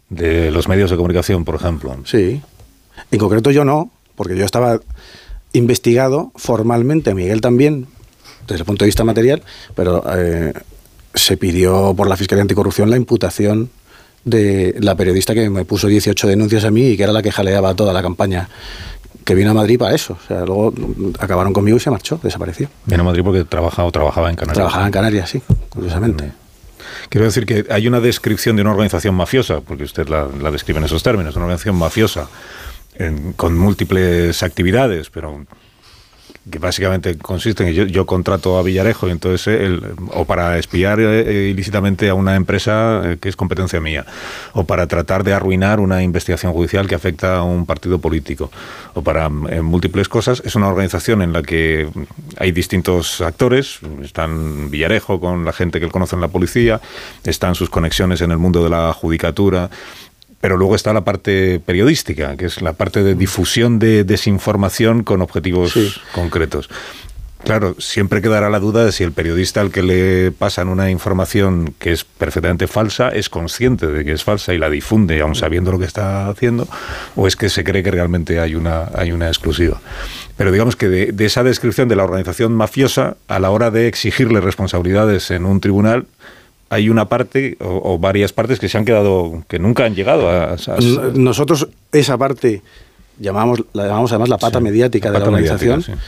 De 0.09 0.51
los 0.51 0.67
medios 0.69 0.91
de 0.91 0.97
comunicación, 0.97 1.45
por 1.45 1.55
ejemplo. 1.55 1.97
Sí. 2.05 2.43
En 3.11 3.19
concreto 3.19 3.51
yo 3.51 3.65
no, 3.65 3.91
porque 4.17 4.37
yo 4.37 4.45
estaba 4.45 4.81
investigado 5.53 6.33
formalmente, 6.37 7.15
Miguel 7.15 7.41
también, 7.41 7.87
desde 8.47 8.61
el 8.61 8.65
punto 8.65 8.85
de 8.85 8.87
vista 8.87 9.05
material, 9.05 9.43
pero 9.75 10.05
eh, 10.15 10.53
se 11.15 11.37
pidió 11.37 11.95
por 11.97 12.09
la 12.09 12.17
Fiscalía 12.17 12.43
Anticorrupción 12.43 12.91
la 12.91 12.97
imputación 12.97 13.71
de 14.25 14.75
la 14.81 14.95
periodista 14.95 15.35
que 15.35 15.49
me 15.49 15.65
puso 15.65 15.87
18 15.87 16.27
denuncias 16.29 16.65
a 16.65 16.71
mí 16.71 16.89
y 16.89 16.97
que 16.97 17.05
era 17.05 17.13
la 17.13 17.23
que 17.23 17.33
jaleaba 17.33 17.75
toda 17.75 17.93
la 17.93 18.03
campaña 18.03 18.49
que 19.25 19.35
vino 19.35 19.51
a 19.51 19.55
Madrid 19.55 19.79
para 19.79 19.95
eso. 19.95 20.19
O 20.23 20.27
sea, 20.27 20.45
luego 20.45 20.73
mm, 20.73 21.13
acabaron 21.19 21.53
conmigo 21.53 21.77
y 21.77 21.81
se 21.81 21.91
marchó, 21.91 22.21
desapareció. 22.23 22.69
Vino 22.87 23.03
a 23.03 23.05
Madrid 23.05 23.23
porque 23.25 23.45
trabaja 23.45 23.85
o 23.85 23.93
trabajaba 23.93 24.31
en 24.31 24.37
Canarias. 24.37 24.57
Trabajaba 24.57 24.87
en 24.87 24.93
Canarias, 24.93 25.31
sí, 25.31 25.43
curiosamente. 25.69 26.33
Quiero 27.09 27.27
decir 27.27 27.47
que 27.47 27.67
hay 27.71 27.87
una 27.87 28.01
descripción 28.01 28.57
de 28.57 28.63
una 28.63 28.73
organización 28.73 29.15
mafiosa, 29.15 29.61
porque 29.61 29.85
usted 29.85 30.09
la, 30.09 30.29
la 30.41 30.51
describe 30.51 30.79
en 30.79 30.85
esos 30.85 31.03
términos, 31.03 31.37
una 31.37 31.47
organización 31.47 31.77
mafiosa 31.77 32.29
en- 33.01 33.33
con 33.33 33.57
múltiples 33.59 34.43
actividades, 34.43 35.11
pero 35.11 35.45
que 36.51 36.59
básicamente 36.59 37.19
consiste 37.19 37.63
en 37.63 37.69
que 37.69 37.75
yo, 37.75 37.85
yo 37.85 38.07
contrato 38.07 38.59
a 38.59 38.63
Villarejo 38.63 39.07
y 39.07 39.11
entonces 39.11 39.47
él, 39.47 39.83
o 40.15 40.25
para 40.25 40.59
espiar 40.59 40.99
eh, 40.99 41.49
ilícitamente 41.51 42.09
a 42.09 42.15
una 42.15 42.35
empresa 42.35 43.03
eh, 43.05 43.19
que 43.21 43.29
es 43.29 43.37
competencia 43.37 43.79
mía, 43.79 44.07
o 44.55 44.65
para 44.65 44.87
tratar 44.87 45.23
de 45.23 45.35
arruinar 45.35 45.81
una 45.81 46.03
investigación 46.03 46.53
judicial 46.53 46.89
que 46.89 46.95
afecta 46.95 47.37
a 47.37 47.43
un 47.43 47.67
partido 47.67 47.99
político, 47.99 48.51
o 48.95 49.03
para 49.03 49.27
eh, 49.51 49.61
múltiples 49.61 50.09
cosas. 50.09 50.43
Es 50.45 50.55
una 50.57 50.69
organización 50.69 51.21
en 51.23 51.33
la 51.35 51.43
que 51.43 51.89
hay 52.39 52.53
distintos 52.53 53.21
actores, 53.21 53.79
están 54.03 54.71
Villarejo 54.71 55.21
con 55.21 55.45
la 55.45 55.53
gente 55.53 55.79
que 55.79 55.85
él 55.85 55.93
conoce 55.93 56.17
en 56.17 56.23
la 56.23 56.29
policía, 56.29 56.81
están 57.23 57.55
sus 57.55 57.69
conexiones 57.69 58.23
en 58.23 58.31
el 58.31 58.39
mundo 58.39 58.65
de 58.65 58.71
la 58.71 58.93
judicatura, 58.95 59.69
pero 60.41 60.57
luego 60.57 60.75
está 60.75 60.93
la 60.93 61.05
parte 61.05 61.61
periodística, 61.61 62.37
que 62.37 62.47
es 62.47 62.63
la 62.63 62.73
parte 62.73 63.03
de 63.03 63.15
difusión 63.15 63.79
de 63.79 64.05
desinformación 64.05 65.03
con 65.03 65.23
objetivos 65.23 66.01
concretos. 66.13 66.69
Claro, 67.45 67.75
siempre 67.79 68.21
quedará 68.21 68.51
la 68.51 68.61
duda 68.61 68.85
de 68.85 68.93
si 68.93 69.03
el 69.03 69.13
periodista 69.13 69.63
al 69.63 69.71
que 69.71 69.83
le 69.83 70.31
pasan 70.31 70.69
una 70.69 70.91
información 70.91 71.75
que 71.79 71.93
es 71.93 72.05
perfectamente 72.05 72.67
falsa 72.67 73.09
es 73.09 73.31
consciente 73.31 73.87
de 73.87 74.05
que 74.05 74.13
es 74.13 74.25
falsa 74.25 74.53
y 74.53 74.59
la 74.59 74.69
difunde 74.69 75.21
aun 75.21 75.35
sabiendo 75.35 75.73
lo 75.73 75.79
que 75.79 75.87
está 75.87 76.29
haciendo, 76.29 76.69
o 77.17 77.27
es 77.27 77.37
que 77.37 77.49
se 77.49 77.65
cree 77.65 77.83
que 77.83 77.91
realmente 77.91 78.41
hay 78.41 78.55
una, 78.55 78.91
hay 78.95 79.13
una 79.13 79.29
exclusiva. 79.29 79.81
Pero 80.37 80.53
digamos 80.53 80.77
que 80.77 80.89
de, 80.89 81.13
de 81.13 81.25
esa 81.25 81.43
descripción 81.43 81.89
de 81.89 81.97
la 81.97 82.05
organización 82.05 82.53
mafiosa, 82.53 83.17
a 83.27 83.39
la 83.39 83.51
hora 83.51 83.71
de 83.71 83.89
exigirle 83.89 84.43
responsabilidades 84.43 85.31
en 85.31 85.47
un 85.47 85.61
tribunal, 85.61 86.07
hay 86.71 86.89
una 86.89 87.09
parte 87.09 87.57
o, 87.61 87.93
o 87.95 87.99
varias 87.99 88.33
partes 88.33 88.59
que 88.59 88.69
se 88.69 88.79
han 88.79 88.85
quedado, 88.85 89.45
que 89.49 89.59
nunca 89.59 89.85
han 89.85 89.95
llegado 89.95 90.31
a... 90.31 90.55
a- 90.55 90.57
Nosotros 91.15 91.69
esa 91.93 92.17
parte 92.17 92.63
llamamos, 93.19 93.65
la 93.73 93.87
llamamos 93.87 94.13
además 94.13 94.29
la 94.31 94.39
pata 94.39 94.61
mediática 94.61 95.09
la 95.11 95.19
de 95.19 95.19
pata 95.19 95.31
la 95.31 95.37
organización. 95.37 95.99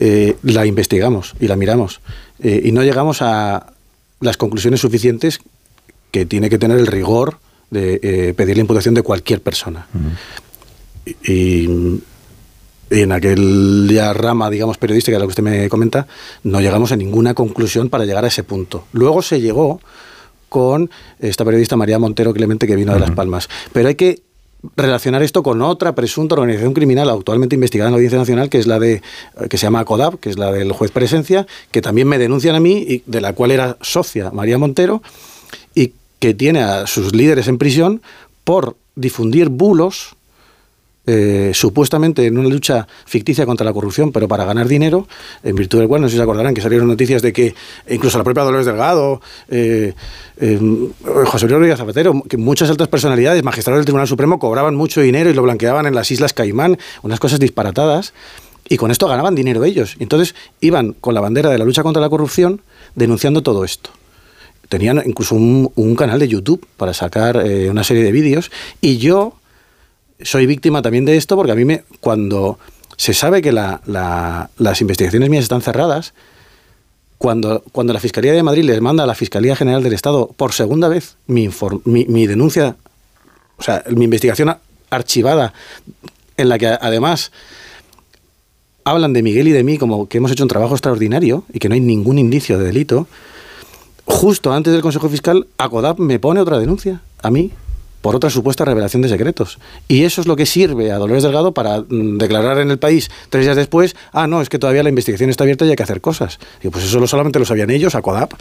eh, 0.00 0.36
la 0.42 0.66
investigamos 0.66 1.34
y 1.40 1.46
la 1.46 1.56
miramos. 1.56 2.00
Eh, 2.42 2.62
y 2.64 2.72
no 2.72 2.82
llegamos 2.82 3.22
a 3.22 3.66
las 4.20 4.36
conclusiones 4.36 4.80
suficientes 4.80 5.40
que 6.10 6.24
tiene 6.26 6.48
que 6.50 6.58
tener 6.58 6.78
el 6.78 6.86
rigor 6.86 7.38
de 7.70 8.00
eh, 8.02 8.34
pedir 8.34 8.56
la 8.56 8.62
imputación 8.62 8.94
de 8.94 9.02
cualquier 9.02 9.40
persona. 9.42 9.86
Y, 11.04 11.32
y 11.32 12.00
en 12.90 13.12
aquel 13.12 13.88
ya 13.90 14.12
rama, 14.12 14.50
digamos, 14.50 14.78
periodística, 14.78 15.16
de 15.16 15.20
lo 15.20 15.26
que 15.26 15.32
usted 15.32 15.42
me 15.42 15.68
comenta, 15.68 16.06
no 16.42 16.60
llegamos 16.60 16.92
a 16.92 16.96
ninguna 16.96 17.34
conclusión 17.34 17.88
para 17.88 18.04
llegar 18.04 18.24
a 18.24 18.28
ese 18.28 18.44
punto. 18.44 18.84
Luego 18.92 19.22
se 19.22 19.40
llegó 19.40 19.80
con 20.48 20.90
esta 21.18 21.44
periodista 21.44 21.76
María 21.76 21.98
Montero 21.98 22.32
Clemente 22.32 22.66
que 22.66 22.76
vino 22.76 22.92
de 22.94 23.00
Las 23.00 23.10
Palmas. 23.10 23.48
Pero 23.72 23.88
hay 23.88 23.96
que 23.96 24.22
relacionar 24.76 25.22
esto 25.22 25.42
con 25.42 25.62
otra 25.62 25.94
presunta 25.94 26.34
organización 26.34 26.72
criminal 26.72 27.10
actualmente 27.10 27.54
investigada 27.54 27.88
en 27.88 27.92
la 27.92 27.96
Audiencia 27.96 28.18
Nacional, 28.18 28.48
que 28.48 28.58
es 28.58 28.66
la 28.66 28.78
de 28.78 29.02
que 29.50 29.58
se 29.58 29.66
llama 29.66 29.84
CODAP, 29.84 30.20
que 30.20 30.30
es 30.30 30.38
la 30.38 30.52
del 30.52 30.72
juez 30.72 30.90
Presencia, 30.90 31.46
que 31.70 31.82
también 31.82 32.08
me 32.08 32.18
denuncian 32.18 32.54
a 32.54 32.60
mí 32.60 32.78
y 32.78 33.02
de 33.06 33.20
la 33.20 33.32
cual 33.32 33.50
era 33.50 33.76
socia 33.80 34.30
María 34.30 34.58
Montero 34.58 35.02
y 35.74 35.92
que 36.18 36.34
tiene 36.34 36.60
a 36.60 36.86
sus 36.86 37.14
líderes 37.14 37.48
en 37.48 37.58
prisión 37.58 38.02
por 38.44 38.76
difundir 38.94 39.48
bulos 39.50 40.15
eh, 41.08 41.52
supuestamente 41.54 42.26
en 42.26 42.36
una 42.36 42.48
lucha 42.48 42.88
ficticia 43.04 43.46
contra 43.46 43.64
la 43.64 43.72
corrupción, 43.72 44.10
pero 44.10 44.26
para 44.26 44.44
ganar 44.44 44.66
dinero, 44.66 45.06
en 45.44 45.54
virtud 45.54 45.78
del 45.78 45.86
cual, 45.86 46.00
no 46.00 46.08
sé 46.08 46.12
si 46.12 46.16
se 46.16 46.22
acordarán, 46.22 46.52
que 46.52 46.60
salieron 46.60 46.88
noticias 46.88 47.22
de 47.22 47.32
que 47.32 47.54
incluso 47.88 48.18
la 48.18 48.24
propia 48.24 48.42
Dolores 48.42 48.66
Delgado, 48.66 49.20
eh, 49.48 49.94
eh, 50.38 50.60
José 51.26 51.46
Luis 51.46 51.76
Zapatero, 51.76 52.24
que 52.28 52.36
muchas 52.36 52.70
altas 52.70 52.88
personalidades, 52.88 53.44
magistrados 53.44 53.78
del 53.78 53.84
Tribunal 53.84 54.08
Supremo, 54.08 54.40
cobraban 54.40 54.74
mucho 54.74 55.00
dinero 55.00 55.30
y 55.30 55.34
lo 55.34 55.42
blanqueaban 55.42 55.86
en 55.86 55.94
las 55.94 56.10
Islas 56.10 56.32
Caimán, 56.32 56.76
unas 57.02 57.20
cosas 57.20 57.38
disparatadas, 57.38 58.12
y 58.68 58.76
con 58.76 58.90
esto 58.90 59.06
ganaban 59.06 59.36
dinero 59.36 59.62
ellos. 59.62 59.94
Entonces 60.00 60.34
iban 60.60 60.92
con 60.92 61.14
la 61.14 61.20
bandera 61.20 61.50
de 61.50 61.58
la 61.58 61.64
lucha 61.64 61.84
contra 61.84 62.02
la 62.02 62.08
corrupción 62.08 62.62
denunciando 62.96 63.42
todo 63.42 63.64
esto 63.64 63.90
tenían 64.68 65.00
incluso 65.06 65.36
un, 65.36 65.94
canal 65.94 66.18
de 66.18 66.26
YouTube 66.26 66.66
para 66.76 66.92
sacar 66.92 67.36
una 67.70 67.84
serie 67.84 68.02
de 68.02 68.10
vídeos 68.10 68.50
y 68.80 68.96
yo 68.98 69.34
soy 70.22 70.46
víctima 70.46 70.82
también 70.82 71.04
de 71.04 71.16
esto 71.16 71.36
porque 71.36 71.52
a 71.52 71.54
mí 71.54 71.64
me 71.64 71.84
cuando 72.00 72.58
se 72.96 73.12
sabe 73.14 73.42
que 73.42 73.52
la, 73.52 73.82
la, 73.86 74.50
las 74.58 74.80
investigaciones 74.80 75.28
mías 75.28 75.42
están 75.42 75.60
cerradas 75.60 76.14
cuando, 77.18 77.62
cuando 77.72 77.92
la 77.92 78.00
Fiscalía 78.00 78.32
de 78.32 78.42
Madrid 78.42 78.64
les 78.64 78.80
manda 78.80 79.04
a 79.04 79.06
la 79.06 79.14
Fiscalía 79.14 79.56
General 79.56 79.82
del 79.82 79.92
Estado 79.92 80.30
por 80.36 80.52
segunda 80.52 80.88
vez 80.88 81.16
mi, 81.26 81.48
mi, 81.84 82.04
mi 82.06 82.26
denuncia, 82.26 82.76
o 83.56 83.62
sea, 83.62 83.82
mi 83.90 84.04
investigación 84.04 84.56
archivada, 84.90 85.52
en 86.36 86.48
la 86.48 86.58
que 86.58 86.66
además 86.66 87.32
hablan 88.84 89.12
de 89.12 89.22
Miguel 89.22 89.48
y 89.48 89.52
de 89.52 89.64
mí 89.64 89.78
como 89.78 90.08
que 90.08 90.18
hemos 90.18 90.30
hecho 90.30 90.44
un 90.44 90.48
trabajo 90.48 90.74
extraordinario 90.74 91.44
y 91.52 91.58
que 91.58 91.68
no 91.68 91.74
hay 91.74 91.80
ningún 91.80 92.18
indicio 92.18 92.58
de 92.58 92.66
delito, 92.66 93.06
justo 94.04 94.52
antes 94.52 94.72
del 94.72 94.82
Consejo 94.82 95.08
Fiscal, 95.08 95.46
ACODAP 95.58 95.98
me 95.98 96.18
pone 96.18 96.40
otra 96.40 96.58
denuncia 96.58 97.00
a 97.22 97.30
mí 97.30 97.50
por 98.06 98.14
otra 98.14 98.30
supuesta 98.30 98.64
revelación 98.64 99.02
de 99.02 99.08
secretos. 99.08 99.58
Y 99.88 100.04
eso 100.04 100.20
es 100.20 100.28
lo 100.28 100.36
que 100.36 100.46
sirve 100.46 100.92
a 100.92 100.96
Dolores 100.96 101.24
Delgado 101.24 101.50
para 101.50 101.80
mm, 101.80 102.18
declarar 102.18 102.60
en 102.60 102.70
el 102.70 102.78
país 102.78 103.10
tres 103.30 103.46
días 103.46 103.56
después, 103.56 103.96
ah, 104.12 104.28
no, 104.28 104.40
es 104.40 104.48
que 104.48 104.60
todavía 104.60 104.84
la 104.84 104.90
investigación 104.90 105.28
está 105.28 105.42
abierta 105.42 105.66
y 105.66 105.70
hay 105.70 105.74
que 105.74 105.82
hacer 105.82 106.00
cosas. 106.00 106.38
Y 106.62 106.68
pues 106.68 106.84
eso 106.84 107.04
solamente 107.08 107.40
lo 107.40 107.44
sabían 107.44 107.68
ellos, 107.68 107.96
ACODAP. 107.96 108.34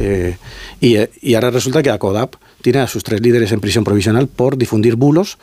Eh, 0.00 0.38
y, 0.80 0.96
y 1.20 1.34
ahora 1.34 1.50
resulta 1.50 1.82
que 1.82 1.90
ACODAP 1.90 2.36
tiene 2.62 2.78
a 2.78 2.86
sus 2.86 3.04
tres 3.04 3.20
líderes 3.20 3.52
en 3.52 3.60
prisión 3.60 3.84
provisional 3.84 4.28
por 4.28 4.56
difundir 4.56 4.96
bulos 4.96 5.36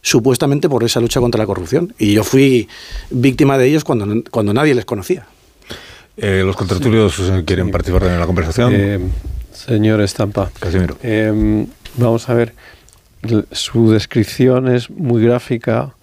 supuestamente 0.00 0.68
por 0.68 0.84
esa 0.84 1.00
lucha 1.00 1.18
contra 1.18 1.40
la 1.40 1.46
corrupción. 1.46 1.94
Y 1.98 2.12
yo 2.12 2.22
fui 2.22 2.68
víctima 3.10 3.58
de 3.58 3.66
ellos 3.66 3.82
cuando, 3.82 4.22
cuando 4.30 4.54
nadie 4.54 4.76
les 4.76 4.84
conocía. 4.84 5.26
Eh, 6.16 6.44
los 6.46 6.54
contratulios 6.54 7.20
quieren 7.44 7.72
participar 7.72 8.04
en 8.04 8.20
la 8.20 8.26
conversación. 8.26 8.72
Eh, 8.76 9.00
señor 9.52 10.02
Estampa, 10.02 10.52
Casimiro. 10.60 10.96
Eh, 11.02 11.66
vamos 11.96 12.28
a 12.28 12.34
ver, 12.34 12.54
su 13.52 13.90
descripción 13.90 14.68
es 14.68 14.90
muy 14.90 15.22
gráfica 15.22 15.94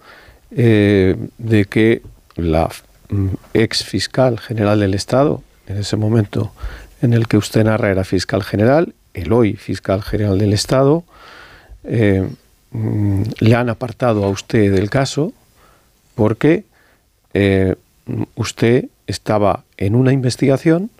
eh, 0.50 1.16
de 1.38 1.64
que 1.64 2.02
la 2.36 2.70
mm, 3.08 3.28
ex 3.54 3.84
fiscal 3.84 4.38
general 4.38 4.80
del 4.80 4.94
Estado, 4.94 5.42
en 5.66 5.78
ese 5.78 5.96
momento 5.96 6.52
en 7.02 7.12
el 7.12 7.26
que 7.26 7.36
usted 7.36 7.64
narra 7.64 7.90
era 7.90 8.04
fiscal 8.04 8.42
general, 8.42 8.94
el 9.14 9.32
hoy 9.32 9.56
fiscal 9.56 10.02
general 10.02 10.38
del 10.38 10.52
Estado, 10.52 11.04
eh, 11.84 12.28
mm, 12.70 13.22
le 13.40 13.54
han 13.54 13.68
apartado 13.70 14.24
a 14.24 14.28
usted 14.28 14.72
del 14.72 14.90
caso 14.90 15.32
porque 16.14 16.64
eh, 17.34 17.74
usted 18.34 18.86
estaba 19.06 19.64
en 19.76 19.94
una 19.94 20.12
investigación 20.12 20.90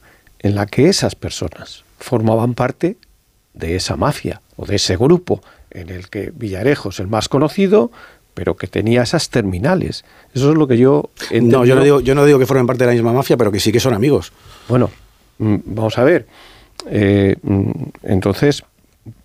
en 0.41 0.55
la 0.55 0.67
que 0.67 0.89
esas 0.89 1.15
personas 1.15 1.85
formaban 1.99 2.55
parte 2.55 2.97
de 3.55 3.77
esa 3.77 3.97
mafia 3.97 4.41
o 4.57 4.67
de 4.67 4.77
ese 4.77 4.97
grupo 4.97 5.43
en 5.77 5.91
el 5.91 6.09
que 6.09 6.33
Villarejo 6.35 6.89
es 6.89 7.01
el 7.01 7.07
más 7.07 7.29
conocido, 7.29 7.91
pero 8.35 8.57
que 8.57 8.67
tenía 8.67 9.03
esas 9.03 9.31
terminales. 9.31 10.05
Eso 10.35 10.51
es 10.51 10.57
lo 10.57 10.67
que 10.67 10.79
yo 10.79 11.11
No, 11.41 11.65
yo 11.65 11.75
no 11.75 11.85
digo, 11.85 12.01
yo 12.01 12.15
no 12.15 12.25
digo 12.25 12.39
que 12.39 12.47
formen 12.47 12.67
parte 12.67 12.85
de 12.85 12.89
la 12.89 12.95
misma 12.95 13.13
mafia, 13.13 13.37
pero 13.37 13.53
que 13.53 13.61
sí 13.61 13.73
que 13.73 13.81
son 13.81 13.95
amigos. 13.95 14.33
Bueno, 14.69 14.91
mm, 15.39 15.57
vamos 15.65 15.99
a 15.99 16.05
ver. 16.05 16.27
Eh, 16.91 17.37
mm, 17.43 17.71
entonces, 18.03 18.65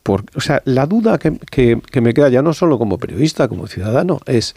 por, 0.03 0.23
o 0.35 0.41
sea, 0.41 0.61
la 0.65 0.85
duda 0.85 1.17
que, 1.17 1.37
que, 1.39 1.79
que, 1.91 2.01
me 2.01 2.13
queda 2.13 2.29
ya 2.29 2.41
no 2.41 2.53
solo 2.53 2.77
como 2.77 2.97
periodista, 2.97 3.47
como 3.47 3.67
ciudadano, 3.67 4.19
es, 4.25 4.55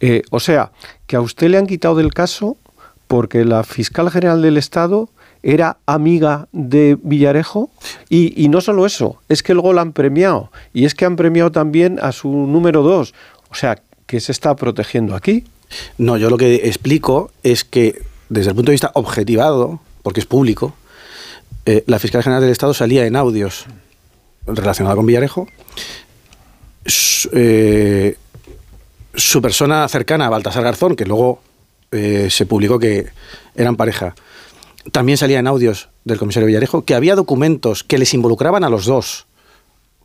eh, 0.00 0.22
o 0.30 0.40
sea, 0.40 0.72
que 1.06 1.16
a 1.16 1.20
usted 1.20 1.48
le 1.48 1.58
han 1.58 1.66
quitado 1.66 1.96
del 1.96 2.12
caso 2.12 2.56
porque 3.06 3.44
la 3.44 3.64
fiscal 3.64 4.10
general 4.10 4.42
del 4.42 4.56
Estado 4.56 5.08
era 5.44 5.76
amiga 5.86 6.48
de 6.52 6.98
Villarejo 7.02 7.70
y, 8.08 8.42
y, 8.42 8.48
no 8.48 8.60
solo 8.60 8.86
eso, 8.86 9.20
es 9.28 9.42
que 9.42 9.54
luego 9.54 9.72
la 9.72 9.82
han 9.82 9.92
premiado 9.92 10.50
y 10.72 10.86
es 10.86 10.94
que 10.94 11.04
han 11.04 11.16
premiado 11.16 11.52
también 11.52 11.98
a 12.02 12.12
su 12.12 12.28
número 12.30 12.82
dos. 12.82 13.14
O 13.50 13.54
sea, 13.54 13.80
¿qué 14.06 14.20
se 14.20 14.32
está 14.32 14.56
protegiendo 14.56 15.14
aquí? 15.14 15.44
No, 15.98 16.16
yo 16.16 16.30
lo 16.30 16.36
que 16.36 16.54
explico 16.66 17.30
es 17.42 17.64
que 17.64 18.02
desde 18.28 18.50
el 18.50 18.56
punto 18.56 18.70
de 18.70 18.74
vista 18.74 18.90
objetivado, 18.94 19.80
porque 20.02 20.20
es 20.20 20.26
público, 20.26 20.74
eh, 21.66 21.84
la 21.86 21.98
fiscal 21.98 22.22
general 22.22 22.42
del 22.42 22.50
Estado 22.52 22.74
salía 22.74 23.06
en 23.06 23.16
audios 23.16 23.66
relacionados 24.46 24.96
con 24.96 25.06
Villarejo. 25.06 25.48
Su, 26.86 27.30
eh, 27.32 28.16
persona 29.40 29.88
cercana, 29.88 30.28
Baltasar 30.28 30.62
Garzón, 30.62 30.96
que 30.96 31.06
luego 31.06 31.40
eh, 31.92 32.28
se 32.30 32.44
publicó 32.46 32.78
que 32.78 33.06
eran 33.54 33.76
pareja, 33.76 34.14
también 34.92 35.18
salía 35.18 35.38
en 35.38 35.46
audios 35.46 35.88
del 36.04 36.18
comisario 36.18 36.46
Villarejo 36.46 36.84
que 36.84 36.94
había 36.94 37.14
documentos 37.14 37.84
que 37.84 37.98
les 37.98 38.14
involucraban 38.14 38.64
a 38.64 38.68
los 38.68 38.86
dos, 38.86 39.26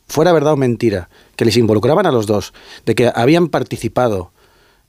fuera 0.08 0.32
verdad 0.32 0.54
o 0.54 0.58
mentira, 0.58 1.10
que 1.36 1.46
les 1.46 1.58
involucraban 1.58 2.06
a 2.06 2.12
los 2.12 2.26
dos, 2.28 2.54
de 2.86 2.96
que 2.96 3.12
habían 3.14 3.50
participado 3.50 4.32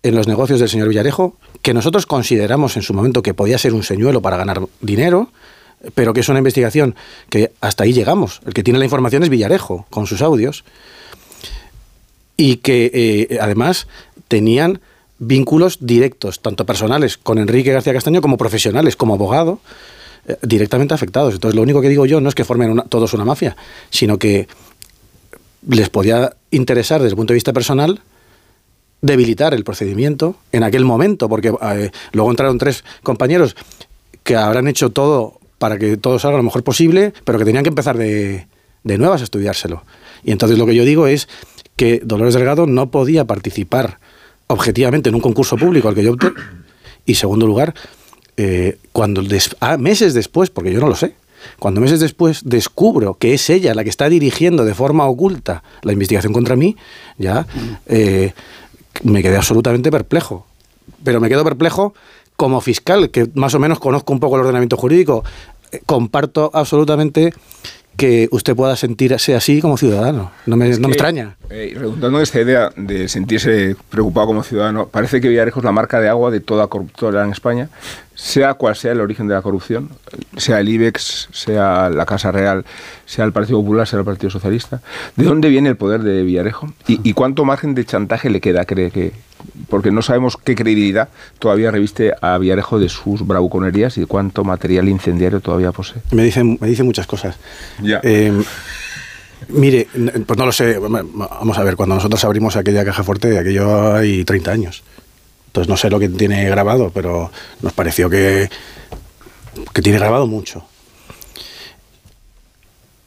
en 0.02 0.14
los 0.14 0.26
negocios 0.26 0.60
del 0.60 0.68
señor 0.68 0.88
Villarejo, 0.88 1.36
que 1.62 1.74
nosotros 1.74 2.06
consideramos 2.06 2.76
en 2.76 2.82
su 2.82 2.94
momento 2.94 3.22
que 3.22 3.34
podía 3.34 3.58
ser 3.58 3.74
un 3.74 3.82
señuelo 3.82 4.22
para 4.22 4.36
ganar 4.36 4.62
dinero, 4.80 5.30
pero 5.94 6.12
que 6.12 6.20
es 6.20 6.28
una 6.28 6.38
investigación 6.38 6.94
que 7.28 7.52
hasta 7.60 7.84
ahí 7.84 7.92
llegamos. 7.92 8.40
El 8.46 8.54
que 8.54 8.62
tiene 8.62 8.78
la 8.78 8.84
información 8.84 9.22
es 9.22 9.28
Villarejo, 9.28 9.86
con 9.90 10.06
sus 10.06 10.22
audios, 10.22 10.64
y 12.36 12.56
que 12.56 12.90
eh, 12.94 13.38
además 13.40 13.86
tenían 14.28 14.80
vínculos 15.20 15.78
directos, 15.80 16.40
tanto 16.40 16.66
personales 16.66 17.16
con 17.18 17.38
Enrique 17.38 17.72
García 17.72 17.92
Castaño 17.92 18.20
como 18.22 18.38
profesionales, 18.38 18.96
como 18.96 19.14
abogado, 19.14 19.60
eh, 20.26 20.36
directamente 20.42 20.94
afectados. 20.94 21.34
Entonces, 21.34 21.54
lo 21.54 21.62
único 21.62 21.80
que 21.80 21.88
digo 21.88 22.06
yo 22.06 22.20
no 22.20 22.28
es 22.28 22.34
que 22.34 22.44
formen 22.44 22.82
todos 22.88 23.12
una 23.12 23.24
mafia, 23.24 23.56
sino 23.90 24.18
que 24.18 24.48
les 25.68 25.90
podía 25.90 26.34
interesar 26.50 27.00
desde 27.00 27.12
el 27.12 27.16
punto 27.16 27.32
de 27.32 27.36
vista 27.36 27.52
personal 27.52 28.00
debilitar 29.02 29.54
el 29.54 29.62
procedimiento 29.62 30.36
en 30.52 30.62
aquel 30.62 30.84
momento, 30.84 31.28
porque 31.28 31.52
eh, 31.62 31.90
luego 32.12 32.30
entraron 32.30 32.58
tres 32.58 32.82
compañeros 33.02 33.56
que 34.24 34.36
habrán 34.36 34.68
hecho 34.68 34.90
todo 34.90 35.38
para 35.58 35.78
que 35.78 35.98
todo 35.98 36.18
salga 36.18 36.38
lo 36.38 36.42
mejor 36.42 36.64
posible, 36.64 37.12
pero 37.24 37.38
que 37.38 37.44
tenían 37.44 37.62
que 37.62 37.68
empezar 37.68 37.98
de, 37.98 38.46
de 38.84 38.98
nuevas 38.98 39.20
a 39.20 39.24
estudiárselo. 39.24 39.84
Y 40.24 40.32
entonces 40.32 40.58
lo 40.58 40.64
que 40.64 40.74
yo 40.74 40.84
digo 40.84 41.06
es 41.06 41.28
que 41.76 42.00
Dolores 42.02 42.34
Delgado 42.34 42.66
no 42.66 42.90
podía 42.90 43.26
participar 43.26 43.98
objetivamente 44.50 45.08
en 45.08 45.14
un 45.14 45.20
concurso 45.20 45.56
público 45.56 45.88
al 45.88 45.94
que 45.94 46.02
yo 46.02 46.12
opté. 46.12 46.32
Y 47.06 47.14
segundo 47.14 47.46
lugar, 47.46 47.74
eh, 48.36 48.78
cuando 48.92 49.22
des 49.22 49.56
ah, 49.60 49.76
meses 49.76 50.12
después, 50.12 50.50
porque 50.50 50.72
yo 50.72 50.80
no 50.80 50.88
lo 50.88 50.96
sé, 50.96 51.14
cuando 51.58 51.80
meses 51.80 52.00
después 52.00 52.42
descubro 52.44 53.14
que 53.14 53.32
es 53.32 53.48
ella 53.48 53.74
la 53.74 53.84
que 53.84 53.90
está 53.90 54.08
dirigiendo 54.08 54.64
de 54.64 54.74
forma 54.74 55.06
oculta 55.06 55.62
la 55.82 55.92
investigación 55.92 56.32
contra 56.32 56.56
mí, 56.56 56.76
ya 57.16 57.46
eh, 57.86 58.32
me 59.04 59.22
quedé 59.22 59.36
absolutamente 59.36 59.90
perplejo. 59.90 60.46
Pero 61.04 61.20
me 61.20 61.28
quedo 61.28 61.44
perplejo 61.44 61.94
como 62.36 62.60
fiscal, 62.60 63.10
que 63.10 63.30
más 63.34 63.54
o 63.54 63.58
menos 63.58 63.78
conozco 63.78 64.12
un 64.12 64.20
poco 64.20 64.36
el 64.36 64.42
ordenamiento 64.42 64.76
jurídico. 64.76 65.24
Eh, 65.72 65.80
comparto 65.86 66.50
absolutamente 66.52 67.32
que 68.00 68.28
usted 68.30 68.56
pueda 68.56 68.76
sentirse 68.76 69.34
así 69.34 69.60
como 69.60 69.76
ciudadano. 69.76 70.30
No 70.46 70.56
me, 70.56 70.70
no 70.70 70.78
me 70.78 70.86
que, 70.86 70.92
extraña. 70.92 71.36
Eh, 71.50 71.74
redundando 71.76 72.16
en 72.16 72.22
esta 72.22 72.40
idea 72.40 72.72
de 72.74 73.08
sentirse 73.08 73.76
preocupado 73.90 74.28
como 74.28 74.42
ciudadano, 74.42 74.88
parece 74.88 75.20
que 75.20 75.28
Villarejo 75.28 75.60
es 75.60 75.64
la 75.66 75.72
marca 75.72 76.00
de 76.00 76.08
agua 76.08 76.30
de 76.30 76.40
toda 76.40 76.66
corruptora 76.68 77.22
en 77.22 77.30
España, 77.30 77.68
sea 78.14 78.54
cual 78.54 78.74
sea 78.74 78.92
el 78.92 79.02
origen 79.02 79.28
de 79.28 79.34
la 79.34 79.42
corrupción, 79.42 79.90
sea 80.38 80.60
el 80.60 80.70
IBEX, 80.70 81.28
sea 81.30 81.90
la 81.90 82.06
Casa 82.06 82.32
Real, 82.32 82.64
sea 83.04 83.26
el 83.26 83.32
Partido 83.32 83.60
Popular, 83.60 83.86
sea 83.86 83.98
el 83.98 84.06
Partido 84.06 84.30
Socialista. 84.30 84.80
¿De 85.16 85.24
dónde 85.24 85.50
viene 85.50 85.68
el 85.68 85.76
poder 85.76 86.02
de 86.02 86.22
Villarejo? 86.22 86.72
¿Y, 86.88 87.06
y 87.06 87.12
cuánto 87.12 87.44
margen 87.44 87.74
de 87.74 87.84
chantaje 87.84 88.30
le 88.30 88.40
queda, 88.40 88.64
cree 88.64 88.90
que? 88.90 89.12
Porque 89.68 89.90
no 89.90 90.02
sabemos 90.02 90.36
qué 90.36 90.54
credibilidad 90.54 91.08
todavía 91.38 91.70
reviste 91.70 92.12
a 92.20 92.38
Villarejo 92.38 92.78
de 92.78 92.88
sus 92.88 93.26
bravuconerías 93.26 93.98
y 93.98 94.04
cuánto 94.04 94.44
material 94.44 94.88
incendiario 94.88 95.40
todavía 95.40 95.72
posee. 95.72 96.02
Me 96.12 96.22
dicen, 96.22 96.58
me 96.60 96.68
dicen 96.68 96.86
muchas 96.86 97.06
cosas. 97.06 97.36
Ya. 97.82 98.00
Eh, 98.02 98.32
mire, 99.48 99.88
pues 100.26 100.38
no 100.38 100.46
lo 100.46 100.52
sé. 100.52 100.78
Vamos 100.78 101.58
a 101.58 101.64
ver, 101.64 101.76
cuando 101.76 101.94
nosotros 101.94 102.24
abrimos 102.24 102.56
aquella 102.56 102.84
caja 102.84 103.02
fuerte, 103.02 103.38
aquello 103.38 103.94
hay 103.94 104.24
30 104.24 104.50
años. 104.50 104.82
Entonces 105.46 105.68
no 105.68 105.76
sé 105.76 105.90
lo 105.90 105.98
que 105.98 106.08
tiene 106.08 106.48
grabado, 106.48 106.90
pero 106.94 107.30
nos 107.60 107.72
pareció 107.72 108.08
que, 108.08 108.48
que 109.72 109.82
tiene 109.82 109.98
grabado 109.98 110.26
mucho. 110.26 110.64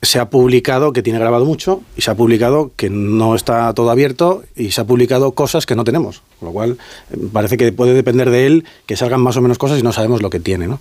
Se 0.04 0.20
ha 0.20 0.30
publicado 0.30 0.94
que 0.94 1.02
tiene 1.02 1.18
grabado 1.18 1.46
mucho 1.46 1.82
y 1.98 2.02
se 2.02 2.12
ha 2.12 2.16
publicado 2.16 2.72
que 2.76 2.90
no 2.90 3.36
está 3.36 3.74
todo 3.74 3.90
abierto 3.90 4.44
y 4.56 4.72
se 4.72 4.82
ha 4.82 4.86
publicado 4.86 5.32
cosas 5.32 5.66
que 5.66 5.76
no 5.76 5.84
tenemos. 5.84 6.22
Con 6.40 6.50
lo 6.50 6.54
cual 6.54 6.78
eh, 7.12 7.18
parece 7.32 7.58
que 7.58 7.72
puede 7.72 7.94
depender 7.94 8.30
de 8.30 8.46
él 8.46 8.66
que 8.86 8.96
salgan 8.96 9.22
más 9.22 9.38
o 9.38 9.42
menos 9.42 9.58
cosas 9.58 9.80
y 9.80 9.82
no 9.82 9.94
sabemos 9.94 10.22
lo 10.22 10.30
que 10.30 10.40
tiene. 10.40 10.68
¿no? 10.68 10.80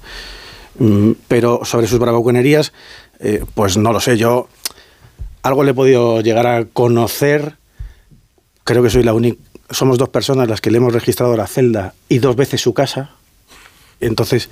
Mm, 0.78 1.12
Pero 1.28 1.64
sobre 1.64 1.86
sus 1.86 1.98
bravuconerías, 1.98 2.72
eh, 3.20 3.44
pues 3.54 3.76
no 3.76 3.92
lo 3.92 4.00
sé. 4.00 4.18
Yo 4.18 4.48
algo 5.42 5.64
le 5.64 5.70
he 5.70 5.74
podido 5.74 6.20
llegar 6.20 6.46
a 6.46 6.64
conocer. 6.64 7.56
Creo 8.64 8.82
que 8.82 8.90
soy 8.90 9.02
la 9.02 9.14
única. 9.14 9.40
Somos 9.70 9.98
dos 9.98 10.08
personas 10.10 10.48
las 10.48 10.60
que 10.60 10.70
le 10.70 10.78
hemos 10.78 10.92
registrado 10.92 11.36
la 11.36 11.46
celda 11.46 11.94
y 12.08 12.18
dos 12.18 12.36
veces 12.36 12.60
su 12.60 12.74
casa. 12.74 13.12
Entonces, 14.00 14.50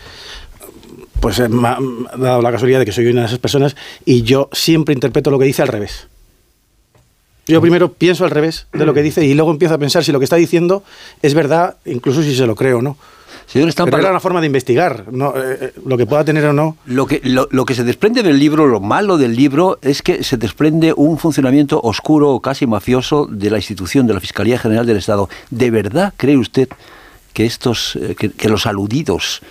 pues 1.21 1.49
me 1.49 1.69
ha, 1.69 1.79
dado 2.17 2.43
la 2.43 2.51
casualidad 2.51 2.79
de 2.79 2.85
que 2.85 2.93
soy 2.93 3.07
una 3.07 3.23
de 3.23 3.27
esas 3.27 3.39
personas 3.39 3.77
y 4.05 4.23
yo 4.23 4.49
siempre 4.53 4.95
interpreto 4.95 5.31
lo 5.31 5.39
que 5.39 5.45
dice 5.45 5.63
al 5.63 5.69
revés. 5.69 6.09
Yo 7.47 7.61
primero 7.61 7.93
pienso 7.93 8.25
al 8.25 8.31
revés 8.31 8.67
de 8.73 8.87
lo 8.87 8.95
que 8.95 9.03
dice 9.03 9.25
y 9.25 9.35
luego 9.35 9.51
empiezo 9.51 9.75
a 9.75 9.79
pensar 9.79 10.05
si 10.05 10.13
lo 10.13 10.21
que 10.21 10.25
está 10.25 10.37
diciendo 10.37 10.85
es 11.23 11.35
verdad, 11.35 11.77
incluso 11.85 12.23
si 12.23 12.35
se 12.35 12.47
lo 12.47 12.55
creo 12.55 12.79
o 12.79 12.83
no. 12.83 12.97
Señor 13.47 13.69
Estampa, 13.69 13.91
Pero 13.91 14.03
era 14.03 14.11
una 14.11 14.21
forma 14.21 14.41
de 14.41 14.47
investigar, 14.47 15.07
no, 15.11 15.35
eh, 15.37 15.59
eh, 15.61 15.73
lo 15.85 15.97
que 15.97 16.07
pueda 16.07 16.25
tener 16.25 16.45
o 16.45 16.53
no. 16.53 16.77
Lo 16.87 17.07
que, 17.07 17.21
lo, 17.25 17.49
lo 17.51 17.65
que 17.65 17.75
se 17.75 17.83
desprende 17.83 18.23
del 18.23 18.39
libro, 18.39 18.69
lo 18.69 18.79
malo 18.79 19.19
del 19.19 19.35
libro, 19.35 19.81
es 19.83 20.03
que 20.03 20.23
se 20.23 20.37
desprende 20.37 20.93
un 20.97 21.19
funcionamiento 21.19 21.81
oscuro 21.83 22.31
o 22.31 22.41
casi 22.41 22.69
mafioso 22.69 23.27
de 23.27 23.51
la 23.51 23.57
institución, 23.57 24.07
de 24.07 24.15
la 24.15 24.21
Fiscalía 24.21 24.57
General 24.57 24.87
del 24.87 24.99
Estado. 24.99 25.29
¿De 25.51 25.73
verdad 25.73 26.15
cree 26.17 26.37
usted 26.37 26.69
que, 27.33 27.45
estos, 27.45 27.97
eh, 27.97 28.15
que, 28.17 28.31
que 28.31 28.49
los 28.49 28.67
aludidos 28.67 29.43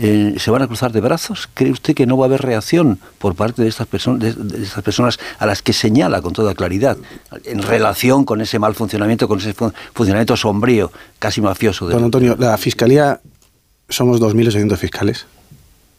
eh, 0.00 0.34
se 0.38 0.50
van 0.52 0.62
a 0.62 0.66
cruzar 0.68 0.92
de 0.92 1.00
brazos? 1.00 1.48
¿Cree 1.54 1.72
usted 1.72 1.94
que 1.94 2.06
no 2.06 2.16
va 2.16 2.26
a 2.26 2.28
haber 2.28 2.40
reacción 2.42 3.00
por 3.18 3.34
parte 3.34 3.62
de 3.62 3.68
estas, 3.68 3.86
personas 3.88 4.20
de, 4.20 4.32
de 4.32 4.62
estas 4.62 4.82
personas 4.84 5.18
a 5.38 5.46
las 5.46 5.60
que 5.60 5.72
señala 5.72 6.22
con 6.22 6.32
toda 6.32 6.54
claridad 6.54 6.96
en 7.44 7.62
relación 7.62 8.24
con 8.24 8.40
ese 8.40 8.58
mal 8.58 8.74
funcionamiento, 8.74 9.26
con 9.26 9.38
ese 9.40 9.54
fun- 9.54 9.74
funcionamiento 9.94 10.36
sombrío, 10.36 10.92
casi 11.18 11.40
mafioso? 11.40 11.88
de- 11.88 11.94
Don 11.94 12.04
Antonio, 12.04 12.36
la 12.38 12.56
Fiscalía, 12.58 13.20
somos 13.88 14.20
2.800 14.20 14.76
fiscales 14.76 15.26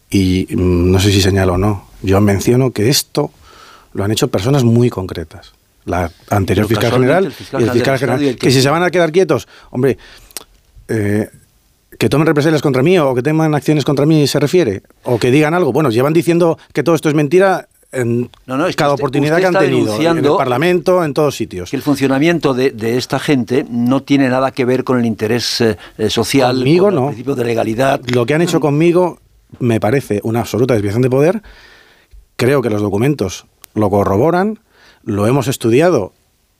y 0.09 0.47
mm, 0.49 0.91
no 0.91 0.99
sé 0.99 1.11
si 1.11 1.21
señalo 1.21 1.53
o 1.53 1.57
no, 1.57 1.85
yo 2.01 2.21
menciono 2.21 2.71
que 2.71 2.89
esto 2.89 3.31
lo 3.93 4.03
han 4.03 4.11
hecho 4.11 4.29
personas 4.29 4.63
muy 4.63 4.89
concretas. 4.89 5.51
La 5.85 6.11
anterior 6.29 6.67
fiscal 6.67 6.91
general 6.91 7.25
el 7.25 7.31
fiscal 7.31 7.61
y 7.61 7.65
el 7.65 7.71
fiscal 7.71 7.97
general. 7.97 8.21
y 8.23 8.27
el 8.27 8.33
Que, 8.35 8.47
que- 8.47 8.51
si 8.51 8.61
se 8.61 8.69
van 8.69 8.83
a 8.83 8.91
quedar 8.91 9.11
quietos, 9.11 9.47
hombre, 9.71 9.97
eh, 10.87 11.29
que 11.99 12.09
tomen 12.09 12.25
represalias 12.25 12.61
contra 12.63 12.81
mí 12.81 12.97
o 12.97 13.13
que 13.13 13.21
tomen 13.21 13.53
acciones 13.53 13.85
contra 13.85 14.05
mí 14.07 14.25
se 14.25 14.39
refiere, 14.39 14.81
o 15.03 15.19
que 15.19 15.29
digan 15.29 15.53
algo. 15.53 15.71
Bueno, 15.71 15.91
llevan 15.91 16.13
diciendo 16.13 16.57
que 16.73 16.81
todo 16.81 16.95
esto 16.95 17.09
es 17.09 17.13
mentira 17.15 17.67
en 17.91 18.29
No, 18.47 18.55
no, 18.57 18.67
es 18.67 18.75
que 18.75 18.79
cada 18.79 18.93
usted- 18.93 19.01
oportunidad 19.03 19.35
usted 19.37 19.49
que 19.51 19.57
han 19.57 19.63
tenido, 19.65 19.99
en 20.01 20.17
el 20.25 20.31
Parlamento, 20.37 21.03
en 21.03 21.13
todos 21.13 21.35
sitios. 21.35 21.69
que 21.71 21.75
el 21.75 21.81
funcionamiento 21.81 22.53
de, 22.53 22.71
de 22.71 22.97
esta 22.97 23.19
gente 23.19 23.65
no 23.69 24.01
tiene 24.01 24.29
nada 24.29 24.51
que 24.51 24.63
ver 24.63 24.83
con 24.83 24.97
el 24.99 25.05
interés 25.05 25.59
eh, 25.61 25.77
eh, 25.97 26.09
social, 26.09 26.55
Conmigo 26.57 26.85
con 26.85 26.97
el 26.99 27.05
principio 27.07 27.35
de 27.35 27.43
legalidad. 27.45 27.99
Lo 28.13 28.25
que 28.25 28.33
han 28.33 28.41
hecho 28.41 28.59
conmigo 28.59 29.19
me 29.59 29.79
parece 29.79 30.21
una 30.23 30.39
absoluta 30.41 30.75
desviación 30.75 31.01
de 31.01 31.09
poder. 31.09 31.41
Creo 32.37 32.61
que 32.61 32.69
los 32.69 32.81
documentos 32.81 33.45
lo 33.73 33.89
corroboran, 33.89 34.59
lo 35.03 35.27
hemos 35.27 35.47
estudiado 35.47 36.13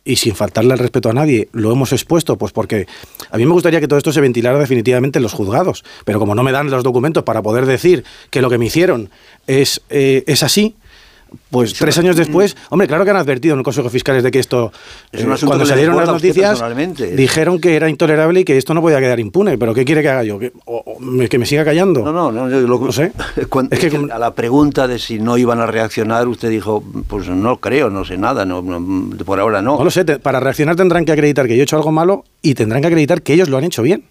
y 0.10 0.16
sin 0.16 0.34
faltarle 0.34 0.74
el 0.74 0.80
respeto 0.80 1.12
a 1.12 1.14
nadie, 1.14 1.50
lo 1.52 1.72
hemos 1.72 1.94
expuesto, 1.94 2.36
pues 2.36 2.52
porque 2.52 2.88
a 3.30 3.38
mí 3.38 3.46
me 3.46 3.54
gustaría 3.54 3.80
que 3.80 3.88
todo 3.88 4.00
esto 4.00 4.12
se 4.12 4.22
ventilara 4.22 4.58
definitivamente 4.58 5.20
en 5.20 5.24
los 5.24 5.34
juzgados, 5.34 5.84
pero 6.04 6.18
como 6.18 6.34
no 6.34 6.42
me 6.42 6.52
dan 6.52 6.72
los 6.72 6.84
documentos 6.84 7.24
para 7.24 7.44
poder 7.44 7.68
decir 7.68 8.04
que 8.32 8.42
lo 8.42 8.50
que 8.50 8.58
me 8.58 8.66
hicieron 8.66 9.12
es, 9.46 9.82
eh, 9.92 10.24
es 10.26 10.42
así, 10.42 10.74
pues 11.50 11.74
tres 11.74 11.98
años 11.98 12.16
después, 12.16 12.56
hombre, 12.70 12.88
claro 12.88 13.04
que 13.04 13.12
han 13.12 13.18
advertido 13.18 13.54
en 13.54 13.60
el 13.60 13.64
Consejo 13.64 13.90
Fiscales 13.90 14.24
de 14.24 14.32
que 14.32 14.40
esto, 14.40 14.72
Es 15.12 15.24
un 15.24 15.34
eh, 15.34 15.36
cuando 15.46 15.66
salieron 15.66 15.96
las 15.98 16.08
noticias, 16.08 16.62
dijeron 17.16 17.60
que 17.60 17.76
era 17.76 17.90
intolerable 17.90 18.40
y 18.42 18.44
que 18.46 18.58
esto 18.58 18.74
no 18.74 18.82
podía 18.82 19.00
quedar 19.00 19.20
impune, 19.20 19.58
pero 19.58 19.74
¿qué 19.74 19.86
quiere 19.86 20.02
que 20.02 20.10
haga 20.10 20.24
yo? 20.24 20.40
¿Que, 20.40 20.52
o- 20.66 20.84
o 20.86 21.00
me- 21.00 21.28
que 21.30 21.38
me 21.38 21.46
siga 21.46 21.64
callando? 21.66 22.02
No, 22.04 22.12
no, 22.12 22.32
no, 22.32 22.50
yo 22.50 22.60
lo- 22.62 22.92
sé. 22.92 23.12
Cuando- 23.50 23.74
Es 23.76 23.80
que 23.80 23.88
es 23.88 23.94
que 23.94 24.12
a 24.12 24.20
la 24.20 24.34
pregunta 24.34 24.88
de 24.88 25.00
si 25.00 25.20
no 25.20 25.38
iban 25.38 25.60
a 25.60 25.66
reaccionar, 25.66 26.28
usted 26.28 26.50
dijo, 26.50 26.84
pues 27.08 27.28
no 27.30 27.58
creo, 27.58 27.90
no 27.90 28.06
sé 28.06 28.18
nada, 28.18 28.46
no, 28.46 28.62
no, 28.62 29.16
por 29.26 29.40
ahora 29.40 29.62
no. 29.62 29.78
No 29.78 29.84
lo 29.84 29.92
sé, 29.92 30.06
te- 30.06 30.20
para 30.20 30.40
reaccionar 30.40 30.76
tendrán 30.76 31.06
que 31.06 31.12
acreditar 31.12 31.48
que 31.48 31.56
yo 31.56 31.62
he 31.62 31.64
hecho 31.64 31.76
algo 31.78 31.92
malo 31.92 32.26
y 32.42 32.54
tendrán 32.56 32.82
que 32.82 32.88
acreditar 32.88 33.22
que 33.22 33.34
ellos 33.34 33.50
lo 33.50 33.58
han 33.58 33.64
hecho 33.64 33.82
bien. 33.82 34.04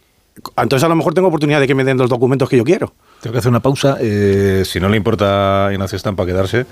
Entonces 0.57 0.85
a 0.85 0.89
lo 0.89 0.95
mejor 0.97 1.15
tengo 1.15 1.29
oportunidad 1.29 1.61
de 1.61 1.67
que 1.67 1.75
me 1.75 1.85
den 1.85 1.97
los 1.99 2.09
documentos 2.11 2.49
que 2.49 2.57
yo 2.57 2.65
quiero. 2.65 2.93
Tengo 3.21 3.33
que 3.33 3.39
hacer 3.41 3.49
una 3.51 3.61
pausa. 3.61 3.97
eh, 4.01 4.63
si 4.65 4.79
no 4.79 4.89
le 4.89 4.97
importa 4.97 5.67
a 5.67 5.73
Ignacio 5.73 5.97
Estampa 5.97 6.25
quedarse, 6.25 6.67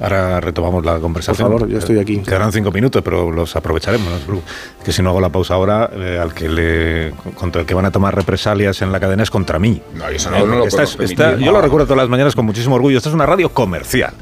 ahora 0.00 0.40
retomamos 0.40 0.84
la 0.84 0.98
conversación. 1.00 1.48
Por 1.50 1.60
favor, 1.60 1.72
yo 1.72 1.78
estoy 1.78 1.98
aquí. 1.98 2.18
Quedarán 2.20 2.52
cinco 2.52 2.70
minutos, 2.70 3.02
pero 3.02 3.30
los 3.32 3.56
aprovecharemos. 3.56 4.06
no 4.28 4.40
que 4.84 4.92
si 4.92 5.02
no 5.02 5.10
hago 5.10 5.20
la 5.20 5.28
pausa 5.30 5.54
ahora, 5.54 5.90
eh, 5.92 6.18
al 6.22 6.32
que 6.34 6.48
le 6.48 7.12
contra 7.34 7.62
el 7.62 7.66
que 7.66 7.74
van 7.74 7.84
a 7.86 7.90
tomar 7.90 8.14
represalias 8.14 8.80
en 8.82 8.92
la 8.92 9.00
cadena 9.00 9.22
es 9.24 9.30
contra 9.30 9.58
mí. 9.58 9.82
No, 9.94 10.08
eso 10.08 10.30
no- 10.30 10.46
no 10.46 10.56
lo 10.58 10.66
Esta 10.66 10.84
esta- 10.84 10.96
permitir. 10.98 11.38
yo 11.46 11.52
lo 11.52 11.60
recuerdo 11.60 11.86
todas 11.86 11.98
las 11.98 12.08
mañanas 12.08 12.34
con 12.36 12.46
muchísimo 12.46 12.76
orgullo. 12.76 12.96
Esta 12.98 13.08
es 13.08 13.14
una 13.14 13.26
radio 13.26 13.48
comercial. 13.50 14.12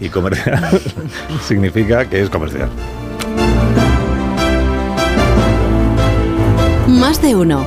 Y 0.00 0.08
comercial 0.08 0.80
significa 1.46 2.06
que 2.08 2.22
es 2.22 2.30
comercial. 2.30 2.70
Más 6.88 7.20
de 7.20 7.34
uno. 7.34 7.66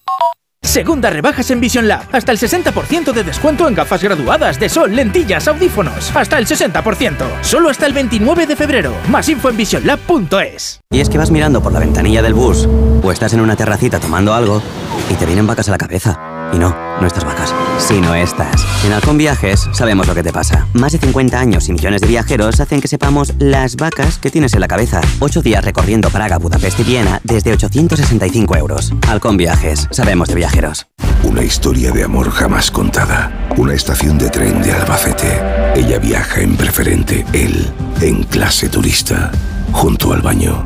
Segunda 0.71 1.09
rebajas 1.09 1.51
en 1.51 1.59
Vision 1.59 1.85
Lab. 1.85 2.03
Hasta 2.13 2.31
el 2.31 2.39
60% 2.39 3.11
de 3.11 3.25
descuento 3.25 3.67
en 3.67 3.75
gafas 3.75 4.01
graduadas 4.01 4.57
de 4.57 4.69
sol, 4.69 4.95
lentillas, 4.95 5.45
audífonos. 5.49 6.15
Hasta 6.15 6.37
el 6.37 6.47
60%. 6.47 7.41
Solo 7.41 7.69
hasta 7.69 7.87
el 7.87 7.91
29 7.91 8.47
de 8.47 8.55
febrero. 8.55 8.93
Más 9.09 9.27
info 9.27 9.49
en 9.49 9.57
visionlab.es. 9.57 10.79
Y 10.89 11.01
es 11.01 11.09
que 11.09 11.17
vas 11.17 11.29
mirando 11.29 11.61
por 11.61 11.73
la 11.73 11.79
ventanilla 11.79 12.21
del 12.21 12.33
bus 12.33 12.69
o 13.03 13.11
estás 13.11 13.33
en 13.33 13.41
una 13.41 13.57
terracita 13.57 13.99
tomando 13.99 14.33
algo 14.33 14.63
y 15.09 15.15
te 15.15 15.25
vienen 15.25 15.45
vacas 15.45 15.67
a 15.67 15.71
la 15.71 15.77
cabeza. 15.77 16.17
Y 16.53 16.57
no, 16.57 16.73
no 17.01 17.05
estas 17.05 17.25
vacas, 17.25 17.53
sino 17.79 18.15
estas. 18.15 18.65
En 18.85 18.93
Halcón 18.93 19.17
Viajes 19.17 19.67
sabemos 19.73 20.07
lo 20.07 20.15
que 20.15 20.23
te 20.23 20.31
pasa. 20.31 20.67
Más 20.73 20.91
de 20.91 20.97
50 20.99 21.39
años 21.39 21.69
y 21.69 21.73
millones 21.73 22.01
de 22.01 22.07
viajeros 22.07 22.59
hacen 22.59 22.81
que 22.81 22.87
sepamos 22.87 23.33
las 23.39 23.75
vacas 23.75 24.17
que 24.17 24.29
tienes 24.29 24.53
en 24.53 24.61
la 24.61 24.67
cabeza. 24.67 25.01
Ocho 25.19 25.41
días 25.41 25.63
recorriendo 25.63 26.09
Praga, 26.09 26.37
Budapest 26.37 26.79
y 26.79 26.83
Viena 26.83 27.19
desde 27.23 27.53
865 27.53 28.55
euros. 28.57 28.93
Halcón 29.07 29.37
Viajes, 29.37 29.87
sabemos 29.91 30.27
de 30.29 30.35
viajeros. 30.35 30.87
Una 31.23 31.43
historia 31.43 31.91
de 31.91 32.03
amor 32.03 32.31
jamás 32.31 32.71
contada. 32.71 33.31
Una 33.57 33.73
estación 33.73 34.17
de 34.17 34.29
tren 34.29 34.61
de 34.61 34.71
Albacete. 34.71 35.39
Ella 35.75 35.99
viaja 35.99 36.41
en 36.41 36.57
preferente, 36.57 37.25
él 37.33 37.71
en 38.01 38.23
clase 38.23 38.67
turista, 38.67 39.31
junto 39.71 40.13
al 40.13 40.21
baño. 40.21 40.65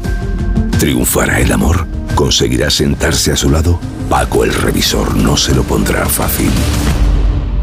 ¿Triunfará 0.80 1.40
el 1.40 1.52
amor? 1.52 1.86
¿Conseguirá 2.16 2.70
sentarse 2.70 3.32
a 3.32 3.36
su 3.36 3.50
lado? 3.50 3.80
Paco 4.10 4.44
el 4.44 4.54
revisor 4.54 5.16
no 5.16 5.36
se 5.36 5.54
lo 5.54 5.64
pondrá 5.64 6.06
fácil. 6.06 6.52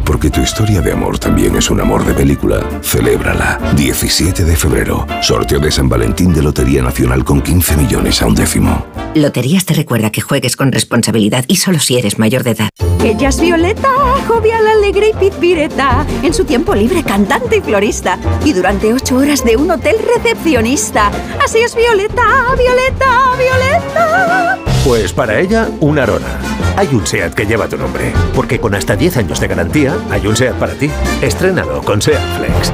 Porque 0.05 0.31
tu 0.31 0.40
historia 0.40 0.81
de 0.81 0.92
amor 0.92 1.18
también 1.18 1.56
es 1.56 1.70
un 1.70 1.81
amor 1.81 2.05
de 2.05 2.14
película. 2.14 2.60
Celébrala. 2.82 3.58
17 3.76 4.44
de 4.44 4.56
febrero. 4.56 5.06
Sorteo 5.20 5.60
de 5.60 5.70
San 5.70 5.89
Valentín 5.89 6.32
de 6.34 6.42
Lotería 6.42 6.82
Nacional 6.82 7.24
con 7.24 7.40
15 7.40 7.76
millones 7.76 8.20
a 8.22 8.26
un 8.26 8.34
décimo. 8.34 8.84
Loterías 9.14 9.64
te 9.64 9.74
recuerda 9.74 10.10
que 10.10 10.20
juegues 10.20 10.56
con 10.56 10.72
responsabilidad 10.72 11.44
y 11.47 11.56
solo 11.56 11.78
si 11.78 11.98
eres 11.98 12.18
mayor 12.18 12.42
de 12.42 12.52
edad. 12.52 12.68
Ella 13.05 13.28
es 13.28 13.40
Violeta, 13.40 13.90
jovial, 14.26 14.66
alegre 14.66 15.10
y 15.10 15.16
pizpireta. 15.18 16.06
En 16.22 16.32
su 16.32 16.44
tiempo 16.44 16.74
libre, 16.74 17.02
cantante 17.02 17.58
y 17.58 17.60
florista. 17.60 18.18
Y 18.44 18.52
durante 18.52 18.92
ocho 18.92 19.16
horas 19.16 19.44
de 19.44 19.56
un 19.56 19.70
hotel 19.70 19.97
recepcionista. 20.16 21.10
Así 21.44 21.58
es 21.58 21.74
Violeta, 21.74 22.22
Violeta, 22.56 23.36
Violeta. 23.39 24.58
Pues 24.84 25.12
para 25.12 25.39
ella, 25.39 25.68
una 25.81 26.05
Arona. 26.05 26.61
Hay 26.76 26.89
un 26.94 27.07
SEAT 27.07 27.34
que 27.34 27.47
lleva 27.47 27.68
tu 27.68 27.76
nombre. 27.76 28.12
Porque 28.34 28.59
con 28.59 28.75
hasta 28.75 28.97
10 28.97 29.18
años 29.18 29.41
de 29.41 29.49
garantía, 29.49 29.97
hay 30.10 30.26
un 30.26 30.36
SEAT 30.36 30.57
para 30.57 30.75
ti. 30.75 30.91
Estrénalo 31.20 31.83
con 31.83 32.01
SEAT 32.01 32.20
Flex. 32.39 32.73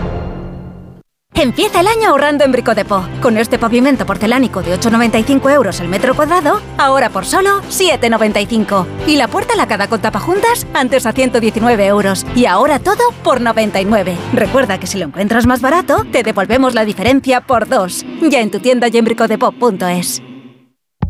Empieza 1.41 1.81
el 1.81 1.87
año 1.87 2.09
ahorrando 2.09 2.43
en 2.43 2.51
Bricodepo. 2.51 3.07
Con 3.23 3.37
este 3.37 3.61
pavimento 3.61 4.05
porcelánico 4.05 4.61
de 4.61 4.75
8,95 4.77 5.55
euros 5.55 5.79
el 5.79 5.87
metro 5.87 6.17
cuadrado, 6.17 6.61
ahora 6.79 7.11
por 7.11 7.25
solo 7.25 7.61
7,95. 7.69 8.87
Y 9.07 9.15
la 9.15 9.29
puerta 9.29 9.55
lacada 9.55 9.87
con 9.87 10.01
tapajuntas, 10.01 10.67
antes 10.75 11.07
a 11.07 11.13
119 11.13 11.87
euros. 11.87 12.27
Y 12.35 12.47
ahora 12.47 12.81
todo 12.81 13.13
por 13.23 13.41
99. 13.41 14.17
Recuerda 14.33 14.81
que 14.81 14.89
si 14.89 14.99
lo 14.99 15.05
encuentras 15.05 15.47
más 15.47 15.61
barato, 15.61 16.05
te 16.11 16.25
devolvemos 16.25 16.75
la 16.75 16.85
diferencia 16.85 17.41
por 17.41 17.69
dos. 17.69 18.05
Ya 18.21 18.41
en 18.41 18.51
tu 18.51 18.59
tienda 18.59 18.89
y 18.89 18.97
en 18.97 19.05
bricodepo.es. 19.05 20.23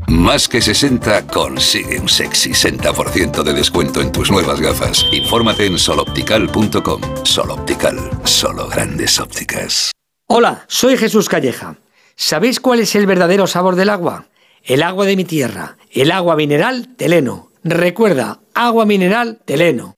Más 0.08 0.48
que 0.48 0.62
60 0.62 1.26
consigue 1.26 2.00
un 2.00 2.08
sexy 2.08 2.52
60% 2.52 3.42
de 3.42 3.52
descuento 3.52 4.00
en 4.00 4.10
tus 4.10 4.30
nuevas 4.30 4.58
gafas. 4.58 5.04
Infórmate 5.12 5.66
en 5.66 5.78
soloptical.com. 5.78 7.02
Soloptical, 7.24 7.98
solo 8.24 8.68
grandes 8.68 9.20
ópticas. 9.20 9.92
Hola, 10.26 10.64
soy 10.66 10.96
Jesús 10.96 11.28
Calleja. 11.28 11.76
¿Sabéis 12.16 12.58
cuál 12.58 12.80
es 12.80 12.94
el 12.94 13.06
verdadero 13.06 13.46
sabor 13.46 13.76
del 13.76 13.90
agua? 13.90 14.28
El 14.64 14.82
agua 14.82 15.04
de 15.04 15.14
mi 15.14 15.24
tierra, 15.24 15.76
el 15.92 16.10
agua 16.10 16.36
mineral 16.36 16.96
Teleno. 16.96 17.50
Recuerda, 17.62 18.40
agua 18.54 18.86
mineral 18.86 19.42
Teleno. 19.44 19.97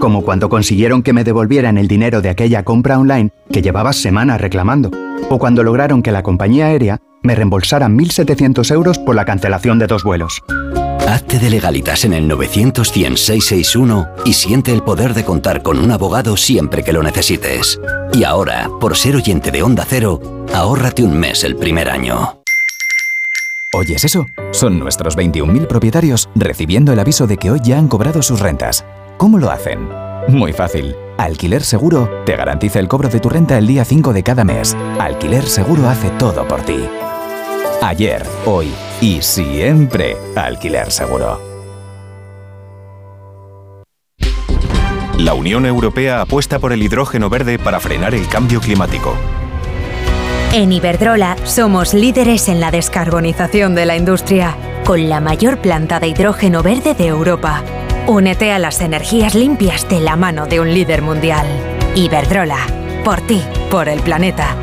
como 0.00 0.22
cuando 0.22 0.48
consiguieron 0.48 1.02
que 1.02 1.12
me 1.12 1.24
devolvieran 1.24 1.78
el 1.78 1.88
dinero 1.88 2.20
de 2.20 2.28
aquella 2.28 2.64
compra 2.64 2.98
online 2.98 3.30
que 3.52 3.62
llevaba 3.62 3.92
semanas 3.92 4.40
reclamando, 4.40 4.90
o 5.30 5.38
cuando 5.38 5.62
lograron 5.62 6.02
que 6.02 6.12
la 6.12 6.22
compañía 6.22 6.66
aérea 6.66 7.00
me 7.22 7.34
reembolsara 7.34 7.88
1.700 7.88 8.70
euros 8.72 8.98
por 8.98 9.16
la 9.16 9.24
cancelación 9.24 9.78
de 9.78 9.86
dos 9.86 10.04
vuelos. 10.04 10.42
Hazte 11.08 11.38
de 11.38 11.50
legalitas 11.50 12.04
en 12.04 12.12
el 12.12 12.28
900 12.28 12.88
661 12.88 14.08
y 14.24 14.32
siente 14.32 14.72
el 14.72 14.82
poder 14.82 15.14
de 15.14 15.24
contar 15.24 15.62
con 15.62 15.78
un 15.78 15.90
abogado 15.90 16.36
siempre 16.36 16.82
que 16.82 16.92
lo 16.92 17.02
necesites. 17.02 17.80
Y 18.12 18.24
ahora, 18.24 18.70
por 18.80 18.96
ser 18.96 19.16
oyente 19.16 19.50
de 19.50 19.62
Onda 19.62 19.84
Cero, 19.86 20.46
ahórrate 20.54 21.02
un 21.02 21.18
mes 21.18 21.44
el 21.44 21.56
primer 21.56 21.90
año. 21.90 22.40
¿Oyes 23.74 24.04
eso? 24.04 24.26
Son 24.52 24.78
nuestros 24.78 25.16
21.000 25.16 25.66
propietarios 25.66 26.28
recibiendo 26.36 26.92
el 26.92 27.00
aviso 27.00 27.26
de 27.26 27.38
que 27.38 27.50
hoy 27.50 27.60
ya 27.62 27.76
han 27.76 27.88
cobrado 27.88 28.22
sus 28.22 28.40
rentas. 28.40 28.84
¿Cómo 29.16 29.38
lo 29.38 29.50
hacen? 29.50 29.88
Muy 30.28 30.52
fácil. 30.52 30.94
Alquiler 31.18 31.62
Seguro 31.62 32.10
te 32.26 32.36
garantiza 32.36 32.80
el 32.80 32.88
cobro 32.88 33.08
de 33.08 33.20
tu 33.20 33.28
renta 33.28 33.56
el 33.56 33.66
día 33.66 33.84
5 33.84 34.12
de 34.12 34.22
cada 34.22 34.44
mes. 34.44 34.76
Alquiler 34.98 35.44
Seguro 35.44 35.88
hace 35.88 36.10
todo 36.10 36.46
por 36.48 36.62
ti. 36.62 36.84
Ayer, 37.82 38.24
hoy 38.44 38.72
y 39.00 39.22
siempre 39.22 40.16
Alquiler 40.34 40.90
Seguro. 40.90 41.40
La 45.18 45.34
Unión 45.34 45.64
Europea 45.64 46.20
apuesta 46.20 46.58
por 46.58 46.72
el 46.72 46.82
hidrógeno 46.82 47.30
verde 47.30 47.58
para 47.58 47.78
frenar 47.78 48.14
el 48.14 48.26
cambio 48.26 48.60
climático. 48.60 49.14
En 50.52 50.72
Iberdrola 50.72 51.36
somos 51.44 51.94
líderes 51.94 52.48
en 52.48 52.60
la 52.60 52.70
descarbonización 52.70 53.74
de 53.74 53.86
la 53.86 53.96
industria, 53.96 54.56
con 54.84 55.08
la 55.08 55.20
mayor 55.20 55.58
planta 55.58 56.00
de 56.00 56.08
hidrógeno 56.08 56.62
verde 56.62 56.94
de 56.94 57.06
Europa. 57.06 57.62
Únete 58.06 58.52
a 58.52 58.58
las 58.58 58.82
energías 58.82 59.34
limpias 59.34 59.88
de 59.88 59.98
la 59.98 60.14
mano 60.14 60.44
de 60.44 60.60
un 60.60 60.74
líder 60.74 61.00
mundial. 61.00 61.46
Iberdrola, 61.94 62.58
por 63.02 63.22
ti, 63.22 63.42
por 63.70 63.88
el 63.88 64.00
planeta. 64.00 64.54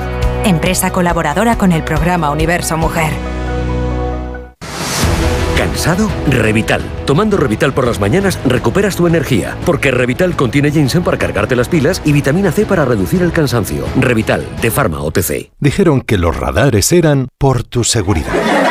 Empresa 0.46 0.92
colaboradora 0.92 1.58
con 1.58 1.72
el 1.72 1.84
programa 1.84 2.30
Universo 2.30 2.78
Mujer. 2.78 3.12
¿Cansado? 5.58 6.08
Revital. 6.28 6.84
Tomando 7.08 7.36
Revital 7.36 7.74
por 7.74 7.88
las 7.88 8.00
mañanas 8.00 8.40
recuperas 8.46 8.96
tu 8.96 9.08
energía, 9.08 9.58
porque 9.66 9.90
Revital 9.90 10.36
contiene 10.36 10.70
ginseng 10.70 11.04
para 11.04 11.18
cargarte 11.18 11.56
las 11.56 11.68
pilas 11.68 12.00
y 12.06 12.12
vitamina 12.12 12.52
C 12.52 12.68
para 12.68 12.86
reducir 12.86 13.24
el 13.24 13.32
cansancio. 13.32 13.86
Revital, 14.00 14.46
de 14.62 14.70
Pharma 14.70 15.02
OTC. 15.02 15.52
Dijeron 15.60 16.02
que 16.02 16.20
los 16.20 16.38
radares 16.38 16.92
eran 16.92 17.28
por 17.40 17.64
tu 17.64 17.84
seguridad. 17.84 18.71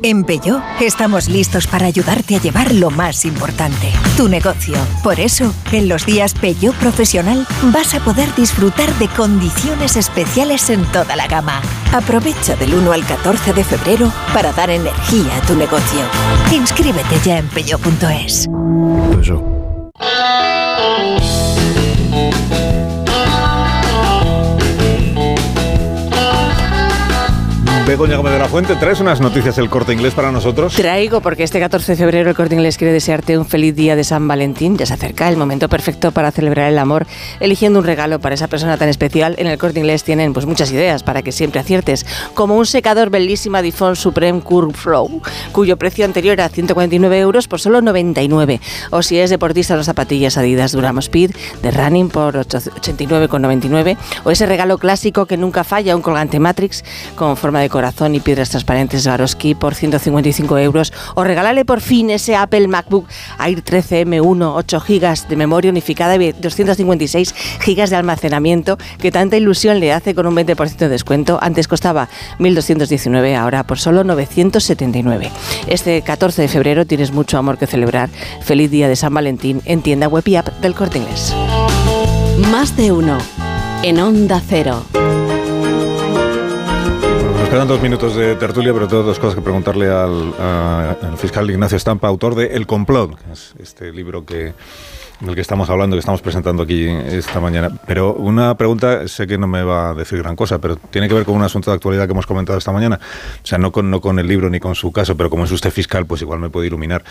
En 0.00 0.22
Peugeot 0.22 0.62
estamos 0.80 1.28
listos 1.28 1.66
para 1.66 1.86
ayudarte 1.86 2.36
a 2.36 2.40
llevar 2.40 2.72
lo 2.72 2.88
más 2.88 3.24
importante, 3.24 3.90
tu 4.16 4.28
negocio. 4.28 4.76
Por 5.02 5.18
eso, 5.18 5.52
en 5.72 5.88
los 5.88 6.06
días 6.06 6.34
Peugeot 6.34 6.76
Profesional 6.76 7.44
vas 7.72 7.94
a 7.94 8.00
poder 8.00 8.32
disfrutar 8.36 8.92
de 8.98 9.08
condiciones 9.08 9.96
especiales 9.96 10.70
en 10.70 10.84
toda 10.92 11.16
la 11.16 11.26
gama. 11.26 11.60
Aprovecha 11.92 12.54
del 12.54 12.74
1 12.74 12.92
al 12.92 13.04
14 13.04 13.52
de 13.52 13.64
febrero 13.64 14.12
para 14.32 14.52
dar 14.52 14.70
energía 14.70 15.36
a 15.36 15.46
tu 15.46 15.56
negocio. 15.56 16.00
Inscríbete 16.52 17.18
ya 17.24 17.38
en 17.38 17.48
peugeot.es. 17.48 18.48
Begoña 27.88 28.18
Gómez 28.18 28.34
de 28.34 28.38
la 28.38 28.48
Fuente, 28.48 28.76
¿traes 28.76 29.00
unas 29.00 29.18
noticias 29.18 29.56
del 29.56 29.70
corte 29.70 29.94
inglés 29.94 30.12
para 30.12 30.30
nosotros? 30.30 30.74
Traigo, 30.74 31.22
porque 31.22 31.42
este 31.42 31.58
14 31.58 31.92
de 31.92 31.96
febrero 31.96 32.28
el 32.28 32.36
Corte 32.36 32.54
Inglés 32.54 32.76
quiere 32.76 32.92
desearte 32.92 33.38
un 33.38 33.46
feliz 33.46 33.74
día 33.74 33.96
de 33.96 34.04
San 34.04 34.28
Valentín. 34.28 34.76
Ya 34.76 34.84
se 34.84 34.92
acerca 34.92 35.26
el 35.30 35.38
momento 35.38 35.70
perfecto 35.70 36.12
para 36.12 36.30
celebrar 36.30 36.70
el 36.70 36.78
amor, 36.78 37.06
eligiendo 37.40 37.78
un 37.78 37.86
regalo 37.86 38.18
para 38.18 38.34
esa 38.34 38.46
persona 38.46 38.76
tan 38.76 38.90
especial. 38.90 39.36
En 39.38 39.46
el 39.46 39.56
Corte 39.56 39.78
Inglés 39.80 40.04
tienen 40.04 40.34
pues 40.34 40.44
muchas 40.44 40.70
ideas 40.70 41.02
para 41.02 41.22
que 41.22 41.32
siempre 41.32 41.60
aciertes, 41.60 42.04
como 42.34 42.56
un 42.56 42.66
secador 42.66 43.08
Bellissima 43.08 43.62
Difon 43.62 43.96
Supreme 43.96 44.42
Curve 44.42 44.74
Flow, 44.74 45.22
cuyo 45.52 45.78
precio 45.78 46.04
anterior 46.04 46.34
era 46.34 46.50
149 46.50 47.18
euros 47.18 47.48
por 47.48 47.58
solo 47.58 47.80
99. 47.80 48.60
O 48.90 49.00
si 49.00 49.18
es 49.18 49.30
deportista, 49.30 49.76
las 49.76 49.86
zapatillas 49.86 50.36
Adidas 50.36 50.72
Duramo 50.72 51.00
Speed 51.00 51.30
de 51.62 51.70
Running 51.70 52.10
por 52.10 52.34
89,99. 52.36 53.96
O 54.24 54.30
ese 54.30 54.44
regalo 54.44 54.76
clásico 54.76 55.24
que 55.24 55.38
nunca 55.38 55.64
falla, 55.64 55.96
un 55.96 56.02
colgante 56.02 56.38
Matrix 56.38 56.84
con 57.16 57.34
forma 57.38 57.60
de 57.60 57.70
corazón 57.78 58.16
y 58.16 58.18
piedras 58.18 58.50
transparentes 58.50 59.04
Swarovski 59.04 59.54
por 59.54 59.72
155 59.72 60.58
euros. 60.58 60.92
O 61.14 61.22
regálale 61.22 61.64
por 61.64 61.80
fin 61.80 62.10
ese 62.10 62.34
Apple 62.34 62.66
MacBook 62.66 63.06
Air 63.38 63.62
13 63.62 64.04
M1, 64.04 64.52
8 64.52 64.80
GB 64.80 65.28
de 65.28 65.36
memoria 65.36 65.70
unificada 65.70 66.16
y 66.16 66.32
256 66.32 67.32
GB 67.64 67.88
de 67.88 67.94
almacenamiento 67.94 68.78
que 68.98 69.12
tanta 69.12 69.36
ilusión 69.36 69.78
le 69.78 69.92
hace 69.92 70.16
con 70.16 70.26
un 70.26 70.34
20% 70.34 70.76
de 70.76 70.88
descuento. 70.88 71.38
Antes 71.40 71.68
costaba 71.68 72.08
1.219, 72.40 73.36
ahora 73.36 73.62
por 73.62 73.78
solo 73.78 74.02
979. 74.02 75.30
Este 75.68 76.02
14 76.02 76.42
de 76.42 76.48
febrero 76.48 76.84
tienes 76.84 77.12
mucho 77.12 77.38
amor 77.38 77.58
que 77.58 77.68
celebrar. 77.68 78.10
Feliz 78.42 78.72
día 78.72 78.88
de 78.88 78.96
San 78.96 79.14
Valentín 79.14 79.62
en 79.66 79.82
tienda 79.82 80.08
web 80.08 80.26
y 80.26 80.34
app 80.34 80.48
del 80.60 80.74
Corte 80.74 80.98
Inglés. 80.98 81.32
Más 82.50 82.76
de 82.76 82.90
uno 82.90 83.18
en 83.84 84.00
Onda 84.00 84.42
Cero. 84.44 84.82
Nos 87.48 87.54
quedan 87.54 87.68
dos 87.68 87.80
minutos 87.80 88.14
de 88.14 88.34
tertulia, 88.36 88.74
pero 88.74 88.86
tengo 88.88 89.02
dos 89.04 89.18
cosas 89.18 89.34
que 89.34 89.40
preguntarle 89.40 89.86
al, 89.88 90.34
a- 90.38 90.96
al 91.02 91.16
fiscal 91.16 91.50
Ignacio 91.50 91.76
Estampa, 91.78 92.06
autor 92.06 92.34
de 92.34 92.48
El 92.48 92.66
Complot, 92.66 93.16
que 93.18 93.32
es 93.32 93.54
este 93.58 93.90
libro 93.90 94.26
que 94.26 94.52
del 95.20 95.34
que 95.34 95.40
estamos 95.40 95.68
hablando, 95.68 95.96
que 95.96 96.00
estamos 96.00 96.22
presentando 96.22 96.62
aquí 96.62 96.86
esta 96.86 97.40
mañana. 97.40 97.70
Pero 97.86 98.14
una 98.14 98.56
pregunta, 98.56 99.06
sé 99.08 99.26
que 99.26 99.38
no 99.38 99.46
me 99.46 99.62
va 99.62 99.90
a 99.90 99.94
decir 99.94 100.18
gran 100.18 100.36
cosa, 100.36 100.58
pero 100.60 100.76
tiene 100.76 101.08
que 101.08 101.14
ver 101.14 101.24
con 101.24 101.34
un 101.34 101.42
asunto 101.42 101.70
de 101.70 101.76
actualidad 101.76 102.06
que 102.06 102.12
hemos 102.12 102.26
comentado 102.26 102.58
esta 102.58 102.72
mañana. 102.72 103.00
O 103.42 103.46
sea, 103.46 103.58
no 103.58 103.72
con, 103.72 103.90
no 103.90 104.00
con 104.00 104.18
el 104.18 104.26
libro 104.26 104.48
ni 104.50 104.60
con 104.60 104.74
su 104.74 104.92
caso, 104.92 105.16
pero 105.16 105.30
como 105.30 105.44
es 105.44 105.52
usted 105.52 105.70
fiscal, 105.70 106.06
pues 106.06 106.22
igual 106.22 106.38
me 106.38 106.50
puede 106.50 106.68
iluminar. 106.68 107.02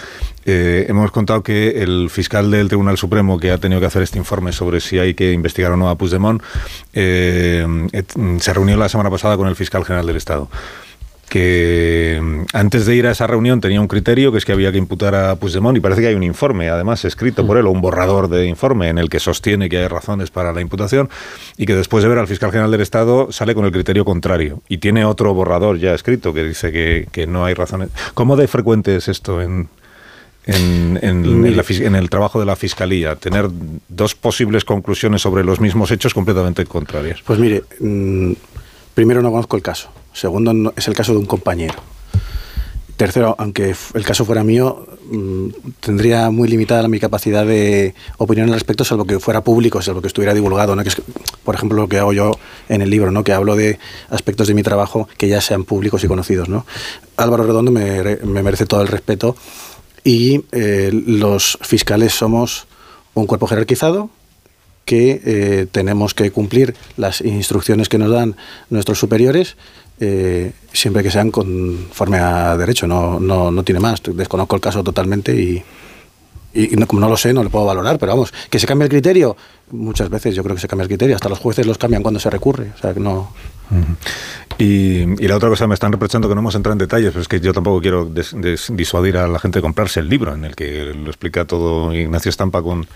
Eh, 0.45 0.85
hemos 0.87 1.11
contado 1.11 1.43
que 1.43 1.81
el 1.81 2.09
fiscal 2.09 2.49
del 2.49 2.67
Tribunal 2.67 2.97
Supremo 2.97 3.39
que 3.39 3.51
ha 3.51 3.57
tenido 3.57 3.81
que 3.81 3.87
hacer 3.87 4.01
este 4.01 4.17
informe 4.17 4.51
sobre 4.51 4.79
si 4.79 4.99
hay 4.99 5.13
que 5.13 5.33
investigar 5.33 5.71
o 5.71 5.77
no 5.77 5.89
a 5.89 5.97
Puigdemont, 5.97 6.41
eh, 6.93 7.65
se 8.39 8.53
reunió 8.53 8.77
la 8.77 8.89
semana 8.89 9.09
pasada 9.09 9.37
con 9.37 9.47
el 9.47 9.55
fiscal 9.55 9.83
general 9.83 10.07
del 10.07 10.17
Estado 10.17 10.49
que 11.29 12.19
mm, 12.21 12.41
antes 12.53 12.85
de 12.85 12.95
ir 12.95 13.07
a 13.07 13.11
esa 13.11 13.27
reunión 13.27 13.59
tenía 13.61 13.81
un 13.81 13.87
criterio 13.87 14.31
que 14.31 14.37
es 14.37 14.45
que 14.45 14.51
había 14.53 14.71
que 14.71 14.77
imputar 14.77 15.13
a 15.15 15.35
Puigdemont 15.35 15.77
y 15.77 15.81
parece 15.81 16.01
que 16.01 16.07
hay 16.07 16.15
un 16.15 16.23
informe 16.23 16.69
además 16.69 17.03
escrito 17.05 17.45
por 17.45 17.57
él 17.57 17.65
o 17.67 17.71
un 17.71 17.81
borrador 17.81 18.29
de 18.29 18.45
informe 18.47 18.89
en 18.89 18.97
el 18.97 19.09
que 19.09 19.19
sostiene 19.19 19.69
que 19.69 19.77
hay 19.77 19.87
razones 19.87 20.31
para 20.31 20.53
la 20.53 20.61
imputación 20.61 21.09
y 21.57 21.65
que 21.65 21.75
después 21.75 22.03
de 22.03 22.09
ver 22.09 22.17
al 22.19 22.27
fiscal 22.27 22.51
general 22.51 22.71
del 22.71 22.81
Estado 22.81 23.31
sale 23.31 23.53
con 23.55 23.65
el 23.65 23.71
criterio 23.71 24.05
contrario 24.05 24.61
y 24.69 24.77
tiene 24.77 25.05
otro 25.05 25.33
borrador 25.33 25.77
ya 25.79 25.93
escrito 25.93 26.33
que 26.33 26.43
dice 26.43 26.71
que, 26.71 27.07
que 27.11 27.27
no 27.27 27.45
hay 27.45 27.53
razones. 27.53 27.89
¿Cómo 28.13 28.35
de 28.37 28.47
frecuente 28.47 28.95
es 28.95 29.07
esto 29.07 29.41
en, 29.41 29.67
en, 30.45 30.97
en- 31.01 31.45
en 31.45 31.57
la 31.57 31.63
fis- 31.63 31.85
en 31.85 31.95
el 31.95 32.09
trabajo 32.09 32.39
de 32.39 32.45
la 32.45 32.55
Fiscalía? 32.55 33.15
Tener 33.15 33.49
dos 33.89 34.15
posibles 34.15 34.63
conclusiones 34.63 35.21
sobre 35.21 35.43
los 35.43 35.59
mismos 35.59 35.91
hechos 35.91 36.13
completamente 36.13 36.65
contrarias. 36.65 37.19
Pues 37.25 37.37
mire, 37.37 37.63
mm, 37.81 38.31
primero 38.93 39.21
no 39.21 39.29
conozco 39.31 39.55
el 39.57 39.61
caso. 39.61 39.89
Segundo, 40.17 40.73
es 40.75 40.87
el 40.87 40.95
caso 40.95 41.11
de 41.13 41.19
un 41.19 41.25
compañero. 41.27 41.75
Tercero, 42.95 43.35
aunque 43.37 43.75
el 43.93 44.03
caso 44.03 44.25
fuera 44.25 44.43
mío, 44.43 44.87
mm, 45.11 45.47
tendría 45.79 46.31
muy 46.31 46.47
limitada 46.47 46.87
mi 46.87 46.99
capacidad 46.99 47.45
de 47.45 47.93
opinión 48.17 48.47
al 48.47 48.55
respecto, 48.55 48.83
salvo 48.83 49.05
que 49.05 49.19
fuera 49.19 49.41
público, 49.43 49.79
salvo 49.83 50.01
que 50.01 50.07
estuviera 50.07 50.33
divulgado. 50.33 50.75
¿no? 50.75 50.81
Que 50.81 50.89
es, 50.89 50.97
por 51.43 51.53
ejemplo, 51.53 51.79
lo 51.79 51.87
que 51.87 51.99
hago 51.99 52.11
yo 52.13 52.31
en 52.69 52.81
el 52.81 52.89
libro, 52.89 53.11
¿no? 53.11 53.23
que 53.23 53.33
hablo 53.33 53.55
de 53.55 53.77
aspectos 54.09 54.47
de 54.47 54.55
mi 54.55 54.63
trabajo 54.63 55.07
que 55.17 55.27
ya 55.27 55.41
sean 55.41 55.63
públicos 55.63 56.03
y 56.03 56.07
conocidos. 56.07 56.49
¿no? 56.49 56.65
Álvaro 57.17 57.43
Redondo 57.43 57.71
me, 57.71 58.01
re- 58.01 58.19
me 58.25 58.41
merece 58.41 58.65
todo 58.65 58.81
el 58.81 58.87
respeto 58.87 59.35
y 60.03 60.45
eh, 60.51 60.89
los 60.91 61.59
fiscales 61.61 62.13
somos 62.13 62.65
un 63.13 63.27
cuerpo 63.27 63.45
jerarquizado 63.45 64.09
que 64.85 65.21
eh, 65.23 65.67
tenemos 65.71 66.15
que 66.15 66.31
cumplir 66.31 66.73
las 66.95 67.21
instrucciones 67.21 67.89
que 67.89 67.97
nos 67.99 68.09
dan 68.09 68.37
nuestros 68.71 68.97
superiores 68.97 69.55
eh, 69.99 70.51
siempre 70.71 71.03
que 71.03 71.11
sean 71.11 71.31
conforme 71.31 72.17
a 72.19 72.55
derecho, 72.57 72.87
no, 72.87 73.19
no, 73.19 73.51
no 73.51 73.63
tiene 73.63 73.79
más. 73.79 74.01
Desconozco 74.03 74.55
el 74.55 74.61
caso 74.61 74.83
totalmente 74.83 75.33
y, 75.33 75.63
no- 76.75 76.87
como 76.87 76.99
no 77.01 77.09
lo 77.09 77.17
sé, 77.17 77.33
no 77.33 77.43
lo 77.43 77.49
puedo 77.49 77.65
valorar, 77.65 77.97
pero 77.99 78.13
vamos, 78.13 78.33
que 78.49 78.57
se 78.59 78.65
cambie 78.67 78.85
el 78.85 78.89
criterio, 78.89 79.35
muchas 79.71 80.09
veces 80.09 80.33
yo 80.35 80.43
creo 80.43 80.55
que 80.55 80.61
se 80.61 80.67
cambia 80.67 80.83
el 80.83 80.89
criterio, 80.89 81.15
hasta 81.15 81.29
los 81.29 81.39
jueces 81.39 81.65
los 81.67 81.77
cambian 81.77 82.01
cuando 82.01 82.19
se 82.19 82.29
recurre, 82.29 82.71
o 82.75 82.81
sea 82.81 82.93
que 82.93 82.99
no... 82.99 83.31
Y, 84.57 85.01
y 85.23 85.27
la 85.27 85.35
otra 85.35 85.49
cosa, 85.49 85.67
me 85.67 85.73
están 85.75 85.91
reprochando 85.91 86.27
que 86.29 86.33
no 86.35 86.39
hemos 86.41 86.55
entrado 86.55 86.71
en 86.73 86.79
detalles, 86.79 87.09
pero 87.11 87.21
es 87.21 87.27
que 87.27 87.39
yo 87.39 87.53
tampoco 87.53 87.79
quiero 87.81 88.05
des- 88.05 88.33
disuadir 88.69 89.17
a 89.17 89.27
la 89.27 89.39
gente 89.39 89.59
de 89.59 89.61
comprarse 89.61 89.99
el 89.99 90.09
libro, 90.09 90.33
en 90.33 90.45
el 90.45 90.55
que 90.55 90.85
lo 90.95 91.07
explica 91.07 91.45
todo 91.45 91.93
Ignacio 91.93 92.29
Estampa 92.29 92.61
con, 92.63 92.87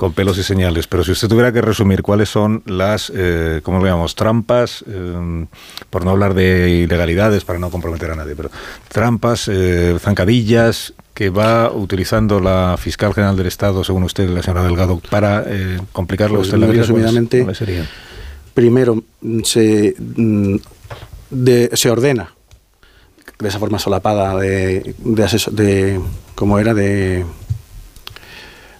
con 0.00 0.14
pelos 0.14 0.38
y 0.38 0.42
señales. 0.42 0.86
Pero 0.86 1.04
si 1.04 1.12
usted 1.12 1.28
tuviera 1.28 1.52
que 1.52 1.60
resumir 1.60 2.00
cuáles 2.00 2.30
son 2.30 2.62
las, 2.64 3.12
eh, 3.14 3.60
¿cómo 3.62 3.80
lo 3.80 3.84
llamamos? 3.84 4.14
Trampas, 4.14 4.82
eh, 4.88 5.46
por 5.90 6.06
no 6.06 6.12
hablar 6.12 6.32
de 6.32 6.70
ilegalidades, 6.70 7.44
para 7.44 7.58
no 7.58 7.68
comprometer 7.68 8.10
a 8.10 8.16
nadie, 8.16 8.34
pero 8.34 8.50
trampas, 8.88 9.46
eh, 9.52 9.94
zancadillas 10.00 10.94
que 11.12 11.28
va 11.28 11.70
utilizando 11.70 12.40
la 12.40 12.76
fiscal 12.78 13.12
general 13.12 13.36
del 13.36 13.44
Estado, 13.48 13.84
según 13.84 14.04
usted, 14.04 14.26
la 14.30 14.42
señora 14.42 14.62
Delgado, 14.62 15.02
para 15.10 15.44
eh, 15.46 15.78
complicarle 15.92 16.36
a 16.36 16.38
Pues 16.38 16.48
usted 16.48 16.56
la 16.58 16.66
vida. 16.66 16.82
¿cuáles- 16.86 16.88
resumidamente, 16.88 17.44
primero 18.54 19.02
se, 19.44 19.94
mm, 19.98 20.56
de- 21.28 21.70
se 21.74 21.90
ordena 21.90 22.32
de 23.38 23.48
esa 23.48 23.58
forma 23.58 23.78
solapada 23.78 24.34
de, 24.38 24.94
de, 24.96 25.22
aseso- 25.24 25.50
de 25.50 26.00
cómo 26.34 26.58
era 26.58 26.72
de 26.72 27.26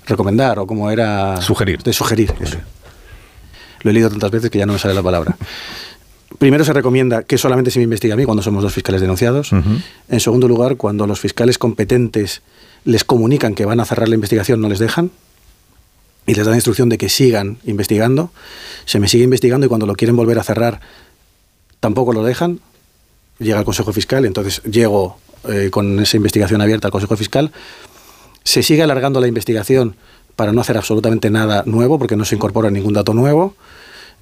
recomendar 0.07 0.59
o 0.59 0.67
cómo 0.67 0.91
era 0.91 1.41
sugerir 1.41 1.83
de 1.83 1.93
sugerir 1.93 2.35
eso. 2.41 2.59
lo 3.83 3.91
he 3.91 3.95
leído 3.95 4.11
tantas 4.11 4.31
veces 4.31 4.51
que 4.51 4.59
ya 4.59 4.67
no 4.67 4.73
me 4.73 4.79
sale 4.79 4.95
la 4.95 5.03
palabra 5.03 5.37
primero 6.39 6.65
se 6.65 6.73
recomienda 6.73 7.23
que 7.23 7.39
solamente 7.39 7.71
se 7.71 7.79
me 7.79 7.85
investigue 7.85 8.13
a 8.13 8.17
mí 8.17 8.25
cuando 8.25 8.43
somos 8.43 8.63
dos 8.63 8.73
fiscales 8.73 9.01
denunciados 9.01 9.53
en 9.53 10.21
segundo 10.21 10.49
lugar 10.49 10.77
cuando 10.77 11.07
los 11.07 11.21
fiscales 11.21 11.59
competentes 11.59 12.43
les 12.85 13.05
comunican 13.05 13.55
que 13.55 13.65
van 13.65 13.81
a 13.81 13.85
cerrar 13.85 14.09
la 14.09 14.15
investigación 14.15 14.61
no 14.61 14.69
les 14.69 14.79
dejan 14.79 15.11
y 16.27 16.35
les 16.35 16.47
dan 16.47 16.55
instrucción 16.55 16.89
de 16.89 16.99
que 16.99 17.09
sigan 17.09 17.59
investigando. 17.65 18.31
Se 18.85 19.01
me 19.01 19.09
sigue 19.09 19.25
investigando 19.25 19.67
y 19.67 19.69
cuando 19.69 19.87
lo 19.87 19.95
quieren 19.95 20.17
volver 20.17 20.39
a 20.39 20.45
cerrar 20.45 20.81
tampoco 21.81 22.13
lo 22.13 22.23
dejan. 22.23 22.61
Llega 23.39 23.59
al 23.59 23.65
Consejo 23.65 23.93
Fiscal, 23.93 24.25
entonces 24.27 24.63
llego 24.63 25.19
eh, 25.49 25.71
con 25.71 25.99
esa 25.99 26.17
investigación 26.17 26.61
abierta 26.61 26.89
al 26.89 26.93
Consejo 26.93 27.17
Fiscal. 27.17 27.53
Se 28.45 28.63
sigue 28.63 28.83
alargando 28.83 29.21
la 29.21 29.29
investigación 29.29 29.97
para 30.37 30.53
no 30.53 30.61
hacer 30.61 30.77
absolutamente 30.77 31.31
nada 31.31 31.63
nuevo 31.67 31.99
porque 31.99 32.17
no 32.17 32.25
se 32.25 32.35
incorpora 32.35 32.71
ningún 32.71 32.95
dato 32.95 33.13
nuevo. 33.15 33.55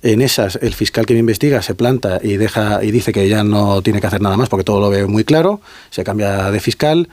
En 0.03 0.23
esas, 0.23 0.57
el 0.63 0.75
fiscal 0.75 1.07
que 1.07 1.15
me 1.15 1.21
investiga 1.21 1.61
se 1.63 1.75
planta 1.75 2.21
y 2.23 2.37
deja 2.37 2.85
y 2.85 2.91
dice 2.93 3.13
que 3.13 3.29
ya 3.29 3.43
no 3.43 3.83
tiene 3.83 4.01
que 4.01 4.07
hacer 4.07 4.21
nada 4.21 4.37
más 4.37 4.49
porque 4.49 4.65
todo 4.65 4.81
lo 4.81 4.91
ve 4.91 5.07
muy 5.07 5.25
claro. 5.25 5.61
Se 5.91 6.05
cambia 6.05 6.51
de 6.51 6.61
fiscal 6.61 7.09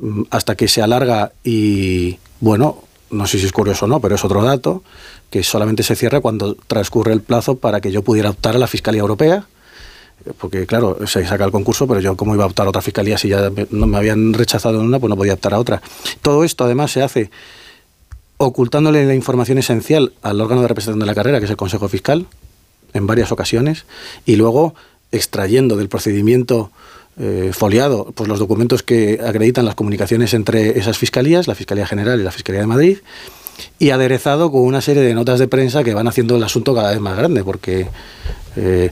mm, 0.00 0.22
hasta 0.30 0.56
que 0.56 0.66
se 0.68 0.82
alarga 0.82 1.32
y, 1.44 2.18
bueno, 2.40 2.82
no 3.10 3.26
sé 3.26 3.38
si 3.38 3.46
es 3.46 3.52
curioso 3.52 3.84
o 3.84 3.88
no, 3.88 4.00
pero 4.00 4.14
es 4.14 4.24
otro 4.24 4.42
dato, 4.42 4.82
que 5.30 5.42
solamente 5.42 5.82
se 5.82 5.96
cierra 5.96 6.20
cuando 6.20 6.54
transcurre 6.54 7.12
el 7.12 7.20
plazo 7.20 7.56
para 7.56 7.80
que 7.80 7.92
yo 7.92 8.02
pudiera 8.02 8.30
optar 8.30 8.56
a 8.56 8.58
la 8.58 8.66
Fiscalía 8.66 9.00
Europea. 9.00 9.46
Porque, 10.38 10.66
claro, 10.66 10.98
se 11.06 11.26
saca 11.26 11.44
el 11.44 11.50
concurso, 11.50 11.86
pero 11.86 12.00
yo, 12.00 12.16
¿cómo 12.16 12.34
iba 12.34 12.44
a 12.44 12.46
optar 12.46 12.66
a 12.66 12.70
otra 12.70 12.82
fiscalía 12.82 13.16
si 13.18 13.28
ya 13.28 13.50
no 13.70 13.86
me 13.86 13.96
habían 13.96 14.32
rechazado 14.34 14.80
en 14.80 14.86
una, 14.86 14.98
pues 14.98 15.08
no 15.08 15.16
podía 15.16 15.34
optar 15.34 15.54
a 15.54 15.58
otra? 15.58 15.82
Todo 16.22 16.44
esto, 16.44 16.64
además, 16.64 16.92
se 16.92 17.02
hace 17.02 17.30
ocultándole 18.36 19.04
la 19.04 19.14
información 19.14 19.58
esencial 19.58 20.12
al 20.22 20.40
órgano 20.40 20.62
de 20.62 20.68
representación 20.68 21.00
de 21.00 21.06
la 21.06 21.14
carrera, 21.14 21.38
que 21.38 21.44
es 21.44 21.50
el 21.50 21.56
Consejo 21.56 21.88
Fiscal, 21.88 22.26
en 22.94 23.06
varias 23.06 23.32
ocasiones, 23.32 23.84
y 24.24 24.36
luego 24.36 24.74
extrayendo 25.12 25.76
del 25.76 25.88
procedimiento 25.88 26.70
eh, 27.18 27.50
foliado 27.52 28.12
pues 28.14 28.28
los 28.28 28.38
documentos 28.38 28.82
que 28.82 29.20
acreditan 29.22 29.66
las 29.66 29.74
comunicaciones 29.74 30.32
entre 30.32 30.78
esas 30.78 30.96
fiscalías, 30.96 31.48
la 31.48 31.54
Fiscalía 31.54 31.86
General 31.86 32.18
y 32.18 32.22
la 32.22 32.30
Fiscalía 32.30 32.62
de 32.62 32.66
Madrid, 32.66 32.98
y 33.78 33.90
aderezado 33.90 34.50
con 34.50 34.62
una 34.62 34.80
serie 34.80 35.02
de 35.02 35.12
notas 35.12 35.38
de 35.38 35.46
prensa 35.46 35.84
que 35.84 35.92
van 35.92 36.08
haciendo 36.08 36.36
el 36.36 36.42
asunto 36.42 36.74
cada 36.74 36.92
vez 36.92 37.00
más 37.00 37.16
grande, 37.16 37.44
porque 37.44 37.88
eh, 38.56 38.90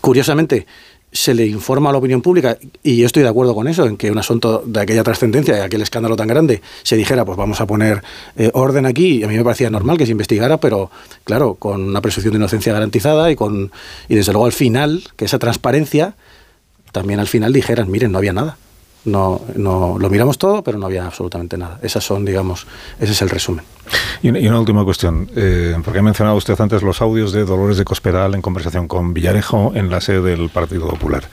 curiosamente 0.00 0.66
se 1.14 1.32
le 1.32 1.46
informa 1.46 1.90
a 1.90 1.92
la 1.92 1.98
opinión 1.98 2.20
pública, 2.22 2.58
y 2.82 2.96
yo 2.96 3.06
estoy 3.06 3.22
de 3.22 3.28
acuerdo 3.28 3.54
con 3.54 3.68
eso, 3.68 3.86
en 3.86 3.96
que 3.96 4.10
un 4.10 4.18
asunto 4.18 4.64
de 4.66 4.80
aquella 4.80 5.04
trascendencia, 5.04 5.54
de 5.54 5.62
aquel 5.62 5.80
escándalo 5.80 6.16
tan 6.16 6.26
grande, 6.26 6.60
se 6.82 6.96
dijera, 6.96 7.24
pues 7.24 7.38
vamos 7.38 7.60
a 7.60 7.66
poner 7.68 8.02
eh, 8.36 8.50
orden 8.52 8.84
aquí, 8.84 9.18
y 9.18 9.22
a 9.22 9.28
mí 9.28 9.36
me 9.36 9.44
parecía 9.44 9.70
normal 9.70 9.96
que 9.96 10.06
se 10.06 10.12
investigara, 10.12 10.58
pero 10.58 10.90
claro, 11.22 11.54
con 11.54 11.82
una 11.84 12.00
presunción 12.00 12.32
de 12.32 12.38
inocencia 12.38 12.72
garantizada 12.72 13.30
y, 13.30 13.36
con, 13.36 13.70
y 14.08 14.16
desde 14.16 14.32
luego 14.32 14.46
al 14.46 14.52
final, 14.52 15.04
que 15.14 15.26
esa 15.26 15.38
transparencia, 15.38 16.16
también 16.90 17.20
al 17.20 17.28
final 17.28 17.52
dijeran, 17.52 17.88
miren, 17.92 18.10
no 18.10 18.18
había 18.18 18.32
nada. 18.32 18.56
No, 19.04 19.42
no, 19.54 19.98
lo 19.98 20.08
miramos 20.08 20.38
todo, 20.38 20.62
pero 20.62 20.78
no 20.78 20.86
había 20.86 21.04
absolutamente 21.04 21.58
nada. 21.58 21.78
Esas 21.82 22.04
son, 22.04 22.24
digamos, 22.24 22.66
ese 22.98 23.12
es 23.12 23.22
el 23.22 23.28
resumen. 23.28 23.64
Y 24.22 24.30
una, 24.30 24.38
y 24.38 24.48
una 24.48 24.58
última 24.58 24.82
cuestión, 24.84 25.28
eh, 25.36 25.76
porque 25.84 25.98
ha 25.98 26.02
mencionado 26.02 26.36
usted 26.36 26.58
antes 26.58 26.82
los 26.82 27.02
audios 27.02 27.32
de 27.32 27.44
Dolores 27.44 27.76
de 27.76 27.84
Cospedal 27.84 28.34
en 28.34 28.40
conversación 28.40 28.88
con 28.88 29.12
Villarejo 29.12 29.72
en 29.74 29.90
la 29.90 30.00
sede 30.00 30.22
del 30.22 30.48
Partido 30.48 30.88
Popular. 30.88 31.24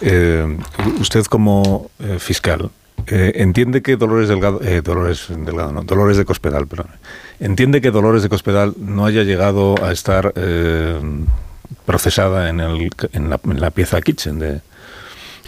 Eh, 0.00 0.58
usted 1.00 1.24
como 1.26 1.90
eh, 1.98 2.18
fiscal, 2.20 2.70
entiende 3.06 3.82
que 3.82 3.96
Dolores 3.96 4.28
Delgado, 4.28 4.60
Dolores 4.84 5.26
Delgado, 5.28 5.72
no, 5.72 5.82
Dolores 5.82 6.16
de 6.16 6.24
Cospedal, 6.24 6.68
perdón, 6.68 6.86
entiende 7.40 7.80
que 7.80 7.90
Dolores 7.90 8.22
de 8.22 8.28
Cospedal 8.28 8.74
no 8.78 9.06
haya 9.06 9.24
llegado 9.24 9.74
a 9.82 9.90
estar 9.90 10.32
procesada 11.84 12.48
en, 12.48 12.60
el, 12.60 12.90
la, 13.12 13.40
en 13.42 13.60
la 13.60 13.70
pieza 13.70 14.00
Kitchen 14.00 14.38
de, 14.38 14.60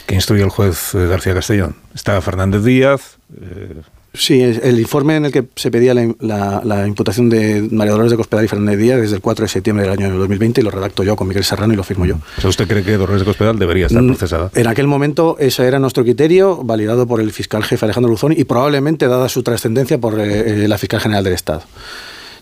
que 0.07 0.15
instruye 0.15 0.43
el 0.43 0.51
juez 0.51 0.95
eh, 0.95 1.07
García 1.07 1.35
Castellón. 1.35 1.77
Está 1.95 2.21
Fernández 2.21 2.63
Díaz. 2.65 3.17
eh, 3.41 3.81
Sí, 4.17 4.41
el 4.41 4.79
informe 4.79 5.17
en 5.17 5.25
el 5.25 5.33
que 5.33 5.45
se 5.57 5.73
pedía 5.73 5.93
la, 5.93 6.09
la- 6.21 6.61
la 6.65 6.87
imputación 6.87 7.29
de 7.29 7.67
María 7.73 7.91
Dolores 7.91 8.13
de 8.13 8.17
Cospedal 8.17 8.45
y 8.45 8.49
Fernández 8.49 8.79
Díaz 8.79 9.01
desde 9.01 9.17
el 9.17 9.21
4 9.21 9.43
de 9.45 9.49
septiembre 9.49 9.83
del 9.89 9.93
año 9.99 10.17
2020 10.17 10.61
y 10.61 10.65
lo 10.65 10.71
redacto 10.71 11.03
yo 11.03 11.17
con 11.17 11.27
Miguel 11.27 11.43
Serrano 11.43 11.73
y 11.73 11.77
lo 11.77 11.83
firmo 11.83 12.07
yo. 12.07 12.15
o 12.39 12.41
sea, 12.41 12.49
¿usted 12.49 12.69
cree 12.69 12.85
que 12.85 12.97
Dolores 12.97 13.23
de 13.23 13.27
Cospedal 13.27 13.59
debería 13.59 13.87
estar 13.87 14.01
Mm, 14.01 14.07
procesada? 14.07 14.53
En 14.55 14.69
aquel 14.69 14.87
momento 14.87 15.37
ese 15.41 15.67
era 15.67 15.81
nuestro 15.81 16.05
criterio, 16.05 16.59
validado 16.63 17.09
por 17.09 17.21
el 17.21 17.33
fiscal 17.33 17.65
jefe 17.65 17.87
Alejandro 17.87 18.09
Luzón 18.09 18.31
y 18.37 18.45
probablemente, 18.45 19.09
dada 19.09 19.29
su 19.29 19.43
trascendencia, 19.43 19.99
por 19.99 20.21
eh, 20.21 20.65
eh, 20.65 20.69
la 20.69 20.79
fiscal 20.79 21.01
general 21.01 21.25
del 21.25 21.33
Estado. 21.33 21.63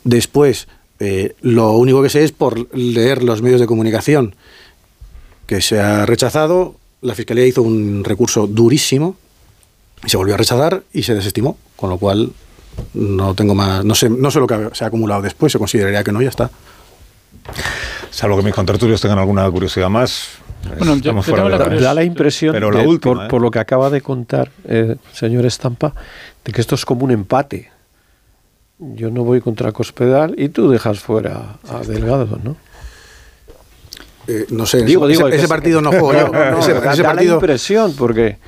Después, 0.05 0.69
eh, 1.01 1.37
lo 1.41 1.73
único 1.73 2.03
que 2.03 2.11
sé 2.11 2.23
es 2.23 2.33
por 2.33 2.69
leer 2.77 3.23
los 3.23 3.41
medios 3.41 3.61
de 3.63 3.67
comunicación 3.67 4.35
que 5.47 5.63
se 5.63 5.81
ha 5.81 6.05
rechazado, 6.05 6.75
la 7.03 7.15
fiscalía 7.15 7.47
hizo 7.47 7.63
un 7.63 8.03
recurso 8.05 8.47
durísimo 8.47 9.17
y 10.05 10.09
se 10.09 10.17
volvió 10.17 10.35
a 10.35 10.39
rechazar 10.39 10.83
y 10.93 11.03
se 11.03 11.15
desestimó, 11.15 11.59
con 11.77 11.91
lo 11.91 11.99
cual 11.99 12.33
no 12.95 13.35
tengo 13.35 13.55
más, 13.55 13.85
no 13.85 13.95
sé, 13.95 14.09
no 14.09 14.31
sé 14.31 14.39
lo 14.41 14.47
que 14.47 14.71
se 14.73 14.85
ha 14.85 14.87
acumulado 14.87 15.21
después, 15.23 15.53
se 15.53 15.59
consideraría 15.59 16.03
que 16.03 16.13
no, 16.13 16.23
ya 16.23 16.31
está. 16.31 16.51
Salvo 18.11 18.37
que 18.37 18.43
mis 18.43 18.55
contertulios 18.55 19.01
tengan 19.01 19.19
alguna 19.19 19.51
curiosidad 19.51 19.89
más. 19.89 20.29
Bueno, 20.79 20.93
yo- 20.93 20.99
estamos 20.99 21.27
yo 21.27 21.31
fuera 21.33 21.45
tengo 21.49 21.65
de 21.71 21.77
la 21.77 21.83
Da 21.83 21.95
la 21.95 22.05
impresión, 22.05 22.53
Pero 22.53 22.71
la 22.71 22.81
de- 22.81 22.87
última, 22.87 23.15
por, 23.15 23.25
¿eh? 23.25 23.29
por 23.29 23.43
lo 23.43 23.51
que 23.51 23.59
acaba 23.59 23.91
de 23.91 24.01
contar 24.01 24.51
eh, 24.65 24.97
señor 25.13 25.45
Estampa, 25.47 25.93
de 26.45 26.53
que 26.53 26.61
esto 26.61 26.75
es 26.77 26.85
como 26.85 27.05
un 27.05 27.11
empate. 27.11 27.71
Yo 28.79 29.11
no 29.11 29.25
voy 29.25 29.41
contra 29.41 29.73
Cospedal 29.73 30.35
y 30.39 30.49
tú 30.51 30.71
dejas 30.71 31.01
fuera 31.01 31.57
a 31.69 31.79
Delgado, 31.81 32.39
¿no? 32.43 32.57
Eh, 34.27 34.47
no 34.51 34.67
sé, 34.67 34.85
Digo, 34.85 35.09
ese, 35.09 35.17
digo, 35.17 35.29
ese 35.29 35.49
partido 35.49 35.81
no 35.81 35.91
juego 35.91 36.13
yo. 36.13 36.29
No, 36.29 36.33
no, 36.53 36.59
ese, 36.61 36.73
da, 36.75 36.93
ese 36.93 37.03
da 37.03 37.09
la 37.09 37.15
partido, 37.15 37.35
impresión, 37.35 37.95
porque, 37.95 38.39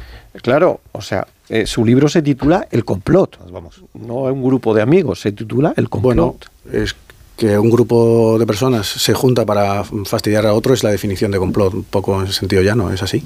claro, 0.42 0.80
o 0.92 1.02
sea, 1.02 1.26
eh, 1.48 1.66
su 1.66 1.84
libro 1.84 2.08
se 2.08 2.22
titula 2.22 2.66
El 2.70 2.84
complot. 2.84 3.38
Vamos. 3.50 3.82
No 3.94 4.14
un 4.22 4.44
grupo 4.44 4.74
de 4.74 4.82
amigos, 4.82 5.20
se 5.20 5.32
titula 5.32 5.74
El 5.76 5.88
complot. 5.88 6.16
Bueno, 6.16 6.36
es 6.72 6.94
que 7.36 7.58
un 7.58 7.70
grupo 7.70 8.38
de 8.38 8.46
personas 8.46 8.86
se 8.86 9.12
junta 9.12 9.44
para 9.44 9.82
fastidiar 10.04 10.46
a 10.46 10.54
otro 10.54 10.72
es 10.72 10.84
la 10.84 10.90
definición 10.90 11.30
de 11.30 11.38
complot, 11.38 11.74
un 11.74 11.84
poco 11.84 12.20
en 12.20 12.26
ese 12.26 12.34
sentido 12.34 12.62
ya 12.62 12.74
no, 12.74 12.92
es 12.92 13.02
así. 13.02 13.24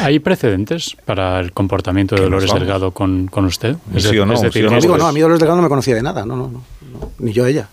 ¿Hay 0.00 0.18
precedentes 0.18 0.96
para 1.04 1.40
el 1.40 1.52
comportamiento 1.52 2.14
de 2.14 2.22
Dolores. 2.22 2.52
Delgado 2.52 2.90
con, 2.90 3.28
con 3.28 3.44
usted? 3.44 3.76
Sí 3.96 4.18
o 4.18 4.26
no, 4.26 4.34
decir, 4.34 4.52
sí 4.52 4.62
o 4.64 4.70
no, 4.70 4.80
Digo, 4.80 4.98
no, 4.98 5.06
a 5.06 5.12
mí 5.12 5.20
Dolores 5.20 5.40
Delgado 5.40 5.56
no 5.56 5.62
me 5.62 5.68
conocía 5.68 5.94
de 5.94 6.02
nada, 6.02 6.26
no, 6.26 6.36
no, 6.36 6.48
no, 6.48 6.62
no, 6.92 7.12
ni 7.18 7.32
yo 7.32 7.44
a 7.44 7.48
ella. 7.48 7.68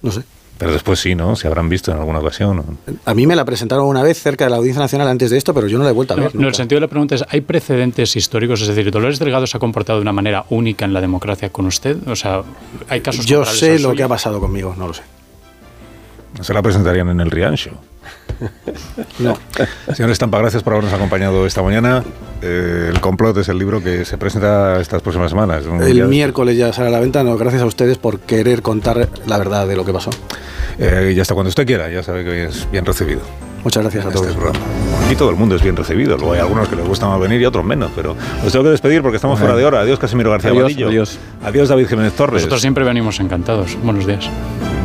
No 0.00 0.12
sé. 0.12 0.22
Pero 0.56 0.72
después 0.72 1.00
sí, 1.00 1.14
¿no? 1.16 1.34
Se 1.34 1.48
habrán 1.48 1.68
visto 1.68 1.90
en 1.90 1.98
alguna 1.98 2.20
ocasión. 2.20 2.78
A 3.04 3.12
mí 3.14 3.26
me 3.26 3.34
la 3.34 3.44
presentaron 3.44 3.86
una 3.86 4.02
vez 4.04 4.22
cerca 4.22 4.44
de 4.44 4.50
la 4.50 4.56
Audiencia 4.56 4.80
Nacional 4.80 5.08
antes 5.08 5.30
de 5.30 5.36
esto, 5.36 5.52
pero 5.52 5.66
yo 5.66 5.78
no 5.78 5.84
la 5.84 5.90
he 5.90 5.92
vuelto 5.92 6.14
a 6.14 6.16
No, 6.16 6.22
ver. 6.24 6.34
no, 6.36 6.46
el 6.46 6.54
sentido 6.54 6.76
de 6.76 6.82
la 6.82 6.88
pregunta 6.88 7.16
es, 7.16 7.24
¿hay 7.28 7.40
precedentes 7.40 8.14
históricos? 8.14 8.62
Es 8.62 8.68
decir, 8.68 8.88
¿Dolores 8.92 9.18
Delgado 9.18 9.46
se 9.48 9.56
ha 9.56 9.60
comportado 9.60 9.98
de 9.98 10.02
una 10.02 10.12
manera 10.12 10.44
única 10.50 10.84
en 10.84 10.92
la 10.92 11.00
democracia 11.00 11.50
con 11.50 11.66
usted? 11.66 11.96
O 12.06 12.14
sea, 12.14 12.42
¿hay 12.88 13.00
casos 13.00 13.26
Yo 13.26 13.44
sé 13.44 13.72
lo 13.80 13.88
suyo? 13.90 13.96
que 13.96 14.02
ha 14.04 14.08
pasado 14.08 14.38
conmigo, 14.38 14.74
no 14.78 14.86
lo 14.86 14.94
sé. 14.94 15.02
Se 16.40 16.54
la 16.54 16.62
presentarían 16.62 17.08
en 17.08 17.20
el 17.20 17.30
Riancho. 17.32 17.70
No. 19.18 19.36
Señor 19.94 20.10
Estampa, 20.10 20.38
gracias 20.38 20.62
por 20.62 20.72
habernos 20.74 20.92
acompañado 20.92 21.46
esta 21.46 21.62
mañana. 21.62 22.02
Eh, 22.42 22.90
el 22.92 23.00
complot 23.00 23.36
es 23.38 23.48
el 23.48 23.58
libro 23.58 23.82
que 23.82 24.04
se 24.04 24.18
presenta 24.18 24.80
estas 24.80 25.02
próximas 25.02 25.30
semanas. 25.30 25.64
El 25.66 25.94
día- 25.94 26.04
miércoles 26.06 26.56
ya 26.56 26.72
sale 26.72 26.88
a 26.88 26.90
la 26.90 27.00
venta, 27.00 27.22
no, 27.24 27.36
gracias 27.36 27.62
a 27.62 27.66
ustedes 27.66 27.98
por 27.98 28.20
querer 28.20 28.62
contar 28.62 29.08
la 29.26 29.38
verdad 29.38 29.66
de 29.66 29.76
lo 29.76 29.84
que 29.84 29.92
pasó. 29.92 30.10
Eh, 30.78 31.12
y 31.16 31.20
hasta 31.20 31.34
cuando 31.34 31.48
usted 31.48 31.66
quiera, 31.66 31.88
ya 31.90 32.02
sabe 32.02 32.24
que 32.24 32.44
es 32.44 32.68
bien 32.70 32.84
recibido. 32.84 33.20
Muchas 33.62 33.82
gracias 33.82 34.04
a 34.04 34.08
Este 34.10 34.20
todos. 34.34 34.56
Aquí 35.06 35.16
todo 35.16 35.30
el 35.30 35.36
mundo 35.36 35.56
es 35.56 35.62
bien 35.62 35.74
recibido. 35.74 36.18
Luego 36.18 36.34
hay 36.34 36.40
algunos 36.40 36.68
que 36.68 36.76
les 36.76 36.86
gusta 36.86 37.06
más 37.06 37.18
venir 37.18 37.40
y 37.40 37.46
otros 37.46 37.64
menos. 37.64 37.90
Pero 37.96 38.14
os 38.44 38.52
tengo 38.52 38.62
que 38.64 38.70
despedir 38.70 39.00
porque 39.00 39.16
estamos 39.16 39.38
fuera 39.38 39.56
de 39.56 39.64
hora. 39.64 39.80
Adiós, 39.80 39.98
Casimiro 39.98 40.30
García 40.30 40.50
Adiós, 40.50 40.72
adiós. 40.76 41.18
Adiós, 41.42 41.68
David 41.70 41.86
Jiménez 41.88 42.12
Torres. 42.12 42.42
Nosotros 42.42 42.60
siempre 42.60 42.84
venimos 42.84 43.18
encantados. 43.20 43.78
Buenos 43.82 44.06
días. 44.06 44.28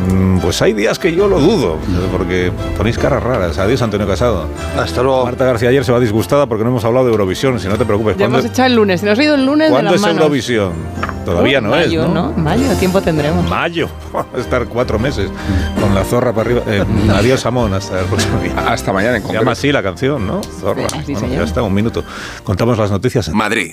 Mm, 0.08 0.38
Pues 0.40 0.60
hay 0.62 0.72
días 0.72 0.98
que 0.98 1.14
yo 1.14 1.28
lo 1.28 1.38
dudo, 1.38 1.76
porque 2.10 2.50
ponéis 2.76 2.96
caras 2.98 3.22
raras. 3.22 3.58
Adiós, 3.58 3.82
Antonio 3.82 4.06
Casado. 4.06 4.46
Hasta 4.78 5.02
luego. 5.02 5.24
Marta 5.24 5.44
García 5.44 5.68
ayer 5.68 5.84
se 5.84 5.92
va 5.92 6.00
disgustada 6.00 6.46
porque 6.46 6.64
no 6.64 6.70
hemos 6.70 6.84
hablado 6.84 7.06
de 7.06 7.12
Eurovisión, 7.12 7.60
si 7.60 7.68
no 7.68 7.76
te 7.76 7.84
preocupes. 7.84 8.14
Ya 8.16 8.20
¿Cuándo, 8.24 8.38
hemos 8.38 8.50
echado 8.50 8.66
el 8.68 8.74
lunes. 8.76 9.02
Nos 9.02 9.18
ha 9.18 9.22
ido 9.22 9.34
el 9.34 9.44
lunes 9.46 9.68
de 9.68 9.72
¿cuándo 9.72 9.90
las 9.90 10.00
es 10.00 10.06
manos. 10.06 10.22
Eurovisión? 10.22 10.72
Todavía 11.24 11.60
no 11.60 11.68
mayo, 11.70 12.04
es, 12.04 12.08
¿no? 12.08 12.32
Mayo, 12.32 12.64
tiempo 12.78 13.00
tendremos. 13.02 13.48
Mayo. 13.48 13.88
Estar 14.36 14.66
cuatro 14.66 14.98
meses 14.98 15.30
con 15.80 15.94
la 15.94 16.02
zorra 16.04 16.32
para 16.32 16.46
arriba. 16.50 16.62
Eh, 16.66 16.82
adiós, 17.14 17.44
Amón. 17.46 17.74
Hasta 17.74 18.00
el 18.00 18.06
próximo 18.06 18.40
día. 18.40 18.54
Hasta 18.66 18.92
mañana 18.92 19.18
en 19.18 19.26
Se 19.26 19.32
llama 19.34 19.52
así 19.52 19.70
la 19.70 19.82
canción, 19.82 20.26
¿no? 20.26 20.40
Zorra. 20.42 20.88
Sí, 21.04 21.12
Bueno, 21.12 21.28
ya 21.28 21.42
está, 21.42 21.62
un 21.62 21.74
minuto. 21.74 22.02
Contamos 22.42 22.78
las 22.78 22.90
noticias. 22.90 23.28
en- 23.28 23.36
Madrid. 23.36 23.72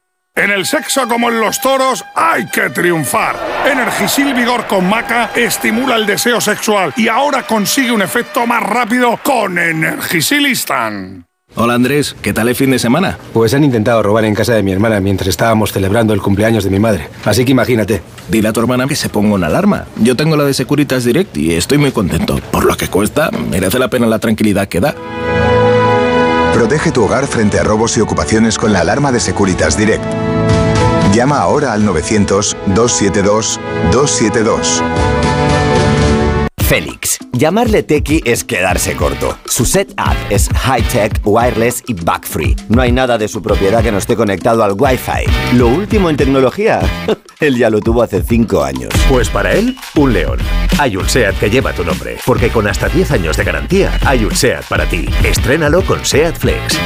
En 0.33 0.49
el 0.49 0.65
sexo 0.65 1.09
como 1.09 1.29
en 1.29 1.41
los 1.41 1.59
toros 1.59 2.05
hay 2.15 2.47
que 2.47 2.69
triunfar. 2.69 3.35
Energisil 3.69 4.33
Vigor 4.33 4.65
con 4.65 4.87
Maca 4.87 5.31
estimula 5.35 5.97
el 5.97 6.05
deseo 6.05 6.39
sexual 6.39 6.93
y 6.95 7.09
ahora 7.09 7.43
consigue 7.43 7.91
un 7.91 8.01
efecto 8.01 8.47
más 8.47 8.63
rápido 8.63 9.19
con 9.21 9.57
Energisilistan. 9.57 11.25
Hola 11.53 11.73
Andrés, 11.73 12.15
¿qué 12.21 12.31
tal 12.31 12.47
el 12.47 12.55
fin 12.55 12.71
de 12.71 12.79
semana? 12.79 13.17
Pues 13.33 13.53
han 13.53 13.65
intentado 13.65 14.01
robar 14.01 14.23
en 14.23 14.33
casa 14.33 14.53
de 14.53 14.63
mi 14.63 14.71
hermana 14.71 15.01
mientras 15.01 15.27
estábamos 15.27 15.73
celebrando 15.73 16.13
el 16.13 16.21
cumpleaños 16.21 16.63
de 16.63 16.69
mi 16.69 16.79
madre. 16.79 17.09
Así 17.25 17.43
que 17.43 17.51
imagínate. 17.51 18.01
Dile 18.29 18.47
a 18.47 18.53
tu 18.53 18.61
hermana 18.61 18.87
que 18.87 18.95
se 18.95 19.09
ponga 19.09 19.35
una 19.35 19.47
alarma. 19.47 19.85
Yo 19.97 20.15
tengo 20.15 20.37
la 20.37 20.45
de 20.45 20.53
Securitas 20.53 21.03
Direct 21.03 21.35
y 21.35 21.55
estoy 21.55 21.77
muy 21.77 21.91
contento. 21.91 22.39
Por 22.51 22.63
lo 22.63 22.77
que 22.77 22.87
cuesta, 22.87 23.31
merece 23.31 23.79
la 23.79 23.89
pena 23.89 24.07
la 24.07 24.19
tranquilidad 24.19 24.69
que 24.69 24.79
da. 24.79 24.95
Protege 26.53 26.91
tu 26.91 27.05
hogar 27.05 27.27
frente 27.27 27.59
a 27.59 27.63
robos 27.63 27.97
y 27.97 28.01
ocupaciones 28.01 28.57
con 28.57 28.73
la 28.73 28.79
alarma 28.81 29.11
de 29.11 29.19
Securitas 29.19 29.77
Direct. 29.77 30.03
Llama 31.13 31.39
ahora 31.39 31.73
al 31.73 31.83
900-272-272. 31.83 34.81
Félix. 36.71 37.19
Llamarle 37.33 37.83
Tequi 37.83 38.21
es 38.23 38.45
quedarse 38.45 38.95
corto. 38.95 39.37
Su 39.45 39.65
setup 39.65 40.15
es 40.29 40.47
high-tech, 40.49 41.19
wireless 41.25 41.83
y 41.87 41.93
bug-free. 41.93 42.55
No 42.69 42.81
hay 42.81 42.93
nada 42.93 43.17
de 43.17 43.27
su 43.27 43.41
propiedad 43.41 43.83
que 43.83 43.91
no 43.91 43.97
esté 43.97 44.15
conectado 44.15 44.63
al 44.63 44.75
Wi-Fi. 44.77 45.57
Lo 45.57 45.67
último 45.67 46.09
en 46.09 46.15
tecnología, 46.17 46.79
él 47.41 47.57
ya 47.57 47.69
lo 47.69 47.81
tuvo 47.81 48.03
hace 48.03 48.21
5 48.21 48.63
años. 48.63 48.93
Pues 49.09 49.29
para 49.29 49.51
él, 49.51 49.75
un 49.95 50.13
león. 50.13 50.39
Hay 50.79 50.95
un 50.95 51.09
SEAT 51.09 51.37
que 51.39 51.49
lleva 51.49 51.73
tu 51.73 51.83
nombre, 51.83 52.17
porque 52.25 52.49
con 52.49 52.67
hasta 52.67 52.87
10 52.87 53.11
años 53.11 53.35
de 53.35 53.43
garantía, 53.43 53.99
hay 54.05 54.23
un 54.23 54.33
SEAT 54.33 54.65
para 54.69 54.85
ti. 54.85 55.07
Estrénalo 55.23 55.83
con 55.83 56.05
SEAT 56.05 56.37
Flex. 56.37 56.79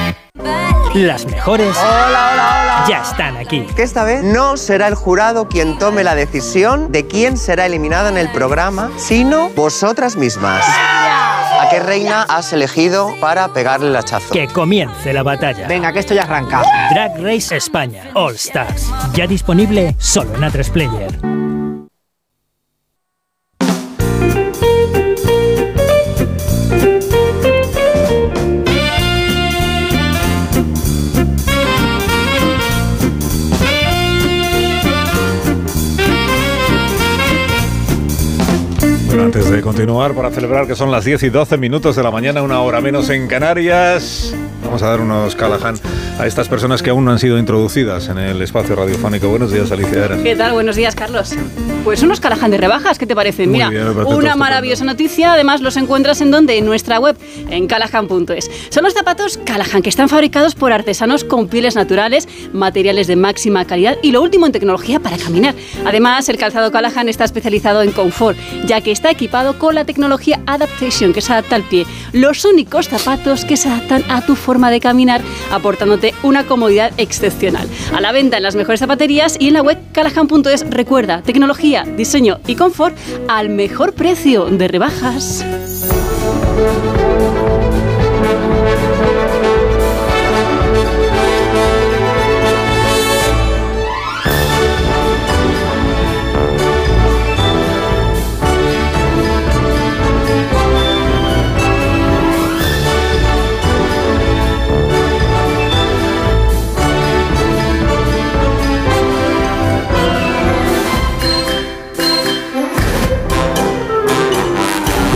Las 0.95 1.25
mejores. 1.25 1.75
Hola, 1.75 2.07
hola, 2.07 2.61
hola. 2.61 2.85
ya 2.87 3.01
están 3.01 3.35
aquí. 3.35 3.67
Que 3.75 3.83
esta 3.83 4.05
vez 4.05 4.23
no 4.23 4.55
será 4.55 4.87
el 4.87 4.95
jurado 4.95 5.49
quien 5.49 5.77
tome 5.77 6.05
la 6.05 6.15
decisión 6.15 6.89
de 6.93 7.05
quién 7.05 7.37
será 7.37 7.65
eliminada 7.65 8.07
en 8.07 8.17
el 8.17 8.31
programa, 8.31 8.89
sino 8.95 9.49
vosotras 9.49 10.15
mismas. 10.15 10.63
¿A 11.59 11.69
qué 11.69 11.79
reina 11.79 12.23
has 12.23 12.51
elegido 12.53 13.15
para 13.21 13.47
pegarle 13.53 13.87
el 13.87 13.95
hachazo? 13.95 14.33
Que 14.33 14.47
comience 14.47 15.13
la 15.13 15.23
batalla. 15.23 15.67
Venga, 15.67 15.93
que 15.93 15.99
esto 15.99 16.13
ya 16.13 16.23
arranca. 16.23 16.63
Drag 16.91 17.17
Race 17.21 17.55
España 17.55 18.09
All 18.13 18.35
Stars. 18.35 18.91
Ya 19.13 19.25
disponible 19.25 19.95
solo 19.97 20.35
en 20.35 20.41
A3 20.41 20.69
Player. 20.71 21.44
Antes 39.35 39.51
de 39.51 39.61
continuar, 39.61 40.13
para 40.13 40.31
celebrar 40.31 40.65
que 40.65 40.77
son 40.77 40.91
las 40.91 41.03
10 41.03 41.23
y 41.23 41.29
12 41.29 41.57
minutos 41.57 41.97
de 41.97 42.03
la 42.03 42.09
mañana, 42.09 42.41
una 42.41 42.61
hora 42.61 42.79
menos 42.79 43.09
en 43.09 43.27
Canarias, 43.27 44.33
vamos 44.63 44.81
a 44.81 44.87
dar 44.87 45.01
unos 45.01 45.35
Callahan 45.35 45.75
a 46.17 46.25
estas 46.25 46.47
personas 46.47 46.81
que 46.81 46.89
aún 46.89 47.03
no 47.03 47.11
han 47.11 47.19
sido 47.19 47.37
introducidas 47.37 48.07
en 48.07 48.17
el 48.17 48.41
espacio 48.41 48.77
radiofónico. 48.77 49.27
Buenos 49.27 49.51
días, 49.51 49.69
Alicia. 49.73 50.07
¿Qué 50.23 50.37
tal? 50.37 50.53
Buenos 50.53 50.77
días, 50.77 50.95
Carlos. 50.95 51.35
Pues 51.83 52.01
unos 52.01 52.21
Callahan 52.21 52.49
de 52.49 52.57
rebajas, 52.57 52.97
¿qué 52.97 53.05
te 53.05 53.13
parece? 53.13 53.45
Mira, 53.45 53.69
bien, 53.69 53.83
parece 53.83 53.99
una 53.99 54.09
estupendo. 54.11 54.37
maravillosa 54.37 54.85
noticia. 54.85 55.33
Además, 55.33 55.59
los 55.59 55.75
encuentras 55.75 56.21
en 56.21 56.31
donde? 56.31 56.57
En 56.57 56.65
nuestra 56.65 56.99
web, 56.99 57.17
en 57.49 57.67
callahan.es. 57.67 58.49
Son 58.69 58.83
los 58.83 58.93
zapatos 58.93 59.37
Callahan, 59.45 59.81
que 59.81 59.89
están 59.89 60.07
fabricados 60.07 60.55
por 60.55 60.71
artesanos 60.71 61.25
con 61.25 61.49
pieles 61.49 61.75
naturales, 61.75 62.29
materiales 62.53 63.07
de 63.07 63.17
máxima 63.17 63.65
calidad 63.65 63.97
y 64.01 64.13
lo 64.13 64.21
último 64.21 64.45
en 64.45 64.53
tecnología 64.53 65.01
para 65.01 65.17
caminar. 65.17 65.53
Además, 65.85 66.29
el 66.29 66.37
calzado 66.37 66.71
Callahan 66.71 67.09
está 67.09 67.25
especializado 67.25 67.81
en 67.81 67.91
confort, 67.91 68.37
ya 68.65 68.79
que 68.79 68.91
está 68.91 69.09
con 69.57 69.75
la 69.75 69.85
tecnología 69.85 70.41
Adaptation, 70.45 71.13
que 71.13 71.21
se 71.21 71.33
adapta 71.33 71.55
al 71.55 71.63
pie. 71.63 71.85
Los 72.13 72.45
únicos 72.45 72.87
zapatos 72.87 73.43
que 73.43 73.57
se 73.57 73.69
adaptan 73.69 74.03
a 74.09 74.25
tu 74.25 74.35
forma 74.35 74.71
de 74.71 74.79
caminar, 74.79 75.21
aportándote 75.51 76.13
una 76.23 76.45
comodidad 76.45 76.93
excepcional. 76.97 77.67
A 77.93 78.01
la 78.01 78.11
venta 78.11 78.37
en 78.37 78.43
las 78.43 78.55
mejores 78.55 78.79
zapaterías 78.79 79.37
y 79.39 79.47
en 79.47 79.55
la 79.55 79.61
web 79.61 79.77
callahan.es. 79.91 80.69
Recuerda, 80.69 81.21
tecnología, 81.21 81.83
diseño 81.97 82.39
y 82.47 82.55
confort 82.55 82.95
al 83.27 83.49
mejor 83.49 83.93
precio 83.93 84.45
de 84.45 84.67
rebajas. 84.67 85.43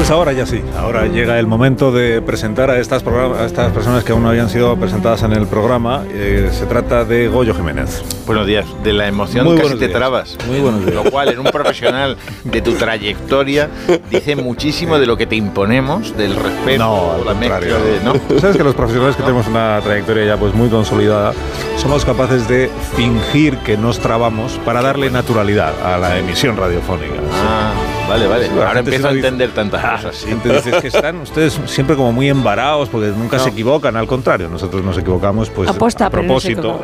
Pues 0.09 0.17
ahora 0.17 0.33
ya 0.33 0.47
sí, 0.47 0.59
ahora 0.75 1.05
llega 1.05 1.37
el 1.37 1.45
momento 1.45 1.91
de 1.91 2.19
presentar 2.23 2.71
a 2.71 2.79
estas, 2.79 3.03
programa- 3.03 3.41
a 3.41 3.45
estas 3.45 3.71
personas 3.71 4.03
que 4.03 4.11
aún 4.11 4.23
no 4.23 4.29
habían 4.29 4.49
sido 4.49 4.75
presentadas 4.75 5.21
en 5.21 5.33
el 5.33 5.45
programa. 5.45 6.03
Eh, 6.11 6.49
se 6.51 6.65
trata 6.65 7.05
de 7.05 7.27
Goyo 7.27 7.53
Jiménez. 7.53 8.01
Buenos 8.25 8.47
días. 8.47 8.65
De 8.83 8.91
la 8.91 9.07
emoción 9.07 9.45
Muy 9.45 9.57
casi 9.57 9.73
te 9.75 9.85
días. 9.85 9.91
trabas. 9.91 10.35
Muy 10.47 10.61
buenos 10.61 10.83
días. 10.83 10.95
Lo 10.95 11.11
cual, 11.11 11.29
en 11.29 11.37
un 11.37 11.45
profesional 11.51 12.17
de 12.43 12.59
tu 12.63 12.73
trayectoria, 12.73 13.69
dice 14.09 14.35
muchísimo 14.35 14.97
de 14.97 15.05
lo 15.05 15.15
que 15.15 15.27
te 15.27 15.35
imponemos, 15.35 16.17
del 16.17 16.35
respeto, 16.35 16.79
No, 16.83 17.11
al 17.13 17.25
la 17.25 17.33
contrario. 17.33 17.75
de. 17.77 17.99
¿no? 18.03 18.39
Sabes 18.39 18.57
que 18.57 18.63
los 18.63 18.73
profesionales 18.73 19.15
que 19.15 19.21
tenemos 19.21 19.45
una 19.45 19.79
trayectoria 19.83 20.25
ya 20.25 20.37
pues 20.37 20.55
muy 20.55 20.69
consolidada 20.69 21.33
somos 21.77 22.03
capaces 22.03 22.47
de 22.47 22.71
fingir 22.95 23.57
que 23.59 23.77
nos 23.77 23.99
trabamos 23.99 24.59
para 24.65 24.81
darle 24.81 25.11
naturalidad 25.11 25.71
a 25.85 25.99
la 25.99 26.17
emisión 26.17 26.57
radiofónica. 26.57 27.13
Ah, 27.43 27.73
vale, 28.09 28.27
vale. 28.27 28.45
Sí, 28.47 28.51
Ahora 28.59 28.79
empiezo 28.79 29.07
a 29.07 29.11
entender 29.11 29.51
tantas 29.51 29.81
cosas. 30.01 30.23
La 30.23 30.29
gente 30.29 30.49
dice 30.53 30.69
"Es 30.75 30.81
que 30.81 30.87
están 30.89 31.17
ustedes 31.21 31.59
siempre 31.67 31.95
como 31.95 32.11
muy 32.11 32.27
embarados 32.29 32.89
porque 32.89 33.07
nunca 33.07 33.39
se 33.39 33.49
equivocan, 33.49 33.95
al 33.95 34.07
contrario, 34.07 34.49
nosotros 34.49 34.83
nos 34.83 34.97
equivocamos 34.97 35.49
pues 35.49 35.69
Aposta, 35.69 36.05
a 36.05 36.07
no 36.07 36.11
propósito. 36.11 36.81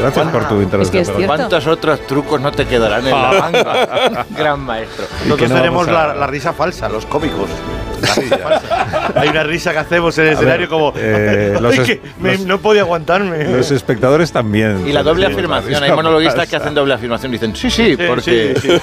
Gracias 0.00 0.28
por 0.28 0.48
tu 0.48 0.54
Es 0.54 0.58
que 0.58 0.62
intervención. 0.64 1.20
es. 1.20 1.26
¿Cuántos 1.26 1.66
otros 1.66 2.06
trucos 2.06 2.40
no 2.40 2.52
te 2.52 2.66
quedarán 2.66 3.04
en 3.06 3.10
la 3.10 3.32
manga? 3.40 4.26
Gran 4.36 4.60
maestro. 4.60 5.04
Nosotros 5.04 5.28
Nosotros 5.28 5.50
tenemos 5.52 5.86
vamos 5.86 6.00
a- 6.00 6.06
la, 6.08 6.14
la 6.14 6.26
risa 6.26 6.52
falsa, 6.52 6.88
los 6.88 7.04
cómicos. 7.06 7.48
Hay 9.14 9.28
una 9.28 9.42
risa 9.42 9.72
que 9.72 9.78
hacemos 9.78 10.16
en 10.18 10.26
el 10.26 10.32
escenario 10.34 10.60
ver, 10.60 10.68
como. 10.68 10.92
eh, 10.96 11.56
los 11.60 11.72
"Ay, 11.72 11.78
es- 11.80 11.86
que 11.86 12.00
me- 12.20 12.32
los- 12.32 12.46
no 12.46 12.58
podía 12.58 12.82
aguantarme. 12.82 13.44
Los 13.44 13.70
espectadores 13.70 14.32
también. 14.32 14.86
Y 14.86 14.92
la 14.92 15.02
doble 15.02 15.26
Sí, 15.26 15.32
afirmación. 15.32 15.82
Hay 15.82 15.90
risa 15.90 15.96
monologuistas 15.96 16.48
que 16.48 16.56
hacen 16.56 16.74
doble 16.74 16.94
afirmación 16.94 17.32
y 17.32 17.36
dicen, 17.38 17.54
sí, 17.56 17.70
sí, 17.70 17.96
Sí, 17.96 18.02
porque. 18.06 18.54
sí, 18.60 18.68
sí. 18.68 18.82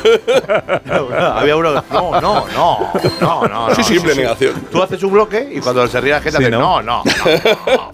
Había 1.17 1.55
uno 1.55 1.73
que. 1.73 1.83
No, 1.91 2.21
no, 2.21 2.45
no. 2.55 2.91
No, 3.21 3.47
no. 3.47 3.69
no 3.69 3.75
Sí, 3.75 3.83
simple 3.83 4.15
negación. 4.15 4.53
Tú 4.71 4.81
haces 4.81 5.01
un 5.03 5.13
bloque 5.13 5.49
y 5.55 5.59
cuando 5.59 5.87
se 5.87 5.99
ríe 6.01 6.11
la 6.13 6.21
gente 6.21 6.37
Sí, 6.37 6.43
hace. 6.43 6.51
¿no? 6.51 6.81
No, 6.81 6.81
no. 6.81 7.03
no. 7.05 7.93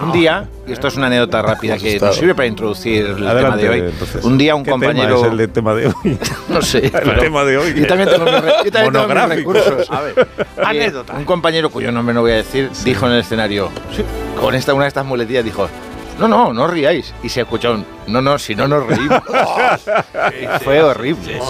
Un 0.00 0.12
día, 0.12 0.48
y 0.66 0.72
esto 0.72 0.88
es 0.88 0.96
una 0.96 1.06
anécdota 1.08 1.42
rápida 1.42 1.76
que 1.78 1.98
nos 1.98 2.16
sirve 2.16 2.34
para 2.34 2.46
introducir 2.46 3.04
el 3.06 3.26
Adelante, 3.26 3.40
tema 3.40 3.56
de 3.56 3.68
hoy. 3.82 3.88
entonces. 3.90 4.24
Un 4.24 4.38
día 4.38 4.54
un 4.54 4.62
¿Qué 4.64 4.70
tema 4.70 4.86
compañero. 4.86 5.20
es 5.24 5.30
el 5.32 5.36
de 5.36 5.48
tema 5.48 5.74
de 5.74 5.86
hoy? 5.88 6.18
No 6.48 6.62
sé. 6.62 6.86
El 6.86 6.90
pero- 6.92 7.18
tema 7.20 7.44
de 7.44 7.58
hoy. 7.58 7.74
Yo 7.74 7.86
también 7.86 8.08
tengo 8.08 8.24
mis, 8.24 8.40
re- 8.40 8.52
yo 8.64 8.70
también 8.70 8.92
tengo 8.92 9.26
mis 9.26 9.36
recursos. 9.36 9.90
A 9.90 10.00
ver, 10.02 10.28
anécdota. 10.64 11.14
Un 11.14 11.24
compañero 11.24 11.70
cuyo 11.70 11.92
nombre 11.92 12.14
no 12.14 12.20
voy 12.22 12.32
a 12.32 12.36
decir 12.36 12.70
dijo 12.84 13.06
en 13.06 13.12
el 13.12 13.20
escenario, 13.20 13.70
con 14.40 14.54
esta, 14.54 14.74
una 14.74 14.84
de 14.84 14.88
estas 14.88 15.04
muletillas, 15.04 15.44
dijo. 15.44 15.68
No, 16.18 16.26
no, 16.28 16.52
no 16.52 16.64
os 16.64 16.70
riáis. 16.70 17.14
Y 17.22 17.28
se 17.28 17.42
escuchó 17.42 17.72
un, 17.72 17.86
no, 18.08 18.20
no, 18.20 18.38
si 18.38 18.54
no 18.54 18.66
nos 18.68 18.86
reímos. 18.86 19.22
Y 20.40 20.64
Fue 20.64 20.82
horrible. 20.82 21.40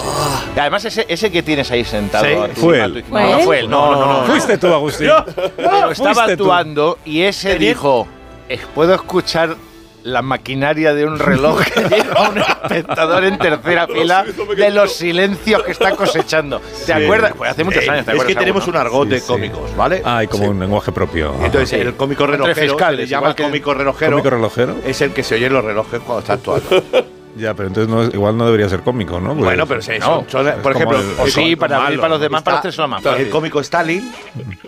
Y 0.55 0.59
además 0.59 0.85
ese, 0.85 1.05
ese 1.09 1.31
que 1.31 1.41
tienes 1.43 1.69
ahí 1.71 1.83
sentado. 1.83 2.25
Sí, 2.25 2.33
a 2.33 2.47
tu- 2.53 2.61
fue 2.61 2.81
a 2.81 2.85
él. 2.85 3.03
No, 3.09 3.31
no 3.31 3.39
fue 3.39 3.59
él. 3.59 3.69
No, 3.69 3.91
no, 3.91 3.99
no. 4.05 4.21
no. 4.21 4.25
Fuiste 4.27 4.57
tú, 4.57 4.67
Agustín. 4.67 5.09
Pero 5.55 5.91
estaba 5.91 6.23
actuando 6.25 6.99
y 7.05 7.21
ese 7.23 7.57
dijo, 7.57 8.07
"Eh, 8.47 8.59
puedo 8.75 8.93
escuchar 8.93 9.55
la 10.03 10.21
maquinaria 10.21 10.93
de 10.93 11.05
un 11.05 11.19
reloj 11.19 11.61
que 11.63 11.81
lleva 11.89 12.13
a 12.25 12.29
un 12.29 12.37
espectador 12.39 13.23
en 13.25 13.37
tercera 13.37 13.87
fila 13.87 14.25
de 14.55 14.69
los 14.71 14.93
silencios 14.95 15.63
que 15.63 15.71
está 15.71 15.91
cosechando. 15.95 16.59
¿Te 16.59 16.85
Sí. 16.85 16.91
acuerdas? 16.91 17.33
Pues 17.37 17.51
hace 17.51 17.63
muchos 17.63 17.87
años, 17.87 18.05
¿te 18.05 18.15
Es 18.15 18.23
que 18.23 18.35
tenemos 18.35 18.67
un 18.67 18.75
argot 18.77 19.07
de 19.09 19.19
Sí, 19.19 19.25
sí. 19.25 19.27
cómicos, 19.31 19.75
¿vale? 19.75 20.01
Ah, 20.05 20.17
hay 20.19 20.27
como 20.27 20.45
un 20.49 20.59
lenguaje 20.59 20.91
propio. 20.91 21.33
Entonces, 21.43 21.73
el 21.81 21.95
cómico 21.95 22.25
relojero, 22.25 22.55
fiscales, 22.73 22.97
se 22.99 23.03
le 23.03 23.07
llama 23.07 23.35
que- 23.35 23.43
cómico 23.43 23.73
relojero, 23.73 24.11
¿Cómico 24.11 24.29
relojero? 24.29 24.75
es 24.85 25.01
el 25.01 25.11
que 25.11 25.23
se 25.23 25.35
oye 25.35 25.47
en 25.47 25.53
los 25.53 25.63
relojes 25.65 25.99
cuando 25.99 26.19
está 26.19 26.33
actuando. 26.33 26.83
Ya, 27.39 27.53
pero 27.53 27.67
entonces 27.69 27.89
no 27.91 28.03
es- 28.03 28.13
igual 28.13 28.37
no 28.37 28.45
debería 28.45 28.67
ser 28.69 28.81
cómico, 28.81 29.19
¿no? 29.19 29.29
Porque- 29.29 29.43
Bueno, 29.43 29.65
pero 29.67 29.81
sí, 29.81 29.93
No, 29.99 30.05
son- 30.05 30.25
son- 30.29 30.47
es 30.47 30.55
por 30.55 30.75
ejemplo, 30.75 30.99
el- 30.99 31.05
O 31.19 31.25
el 31.25 31.31
sí, 31.31 31.55
para 31.55 31.79
malo. 31.79 31.95
para 32.01 32.09
los 32.09 32.21
demás, 32.21 32.43
para 32.43 32.59
hacerse 32.59 32.81
lo 32.81 32.87
más. 32.87 33.05
El 33.05 33.29
cómico 33.29 33.59
Stalin, 33.61 34.11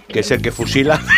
que 0.08 0.19
es 0.22 0.32
el 0.32 0.41
que 0.41 0.51
fusila. 0.51 1.00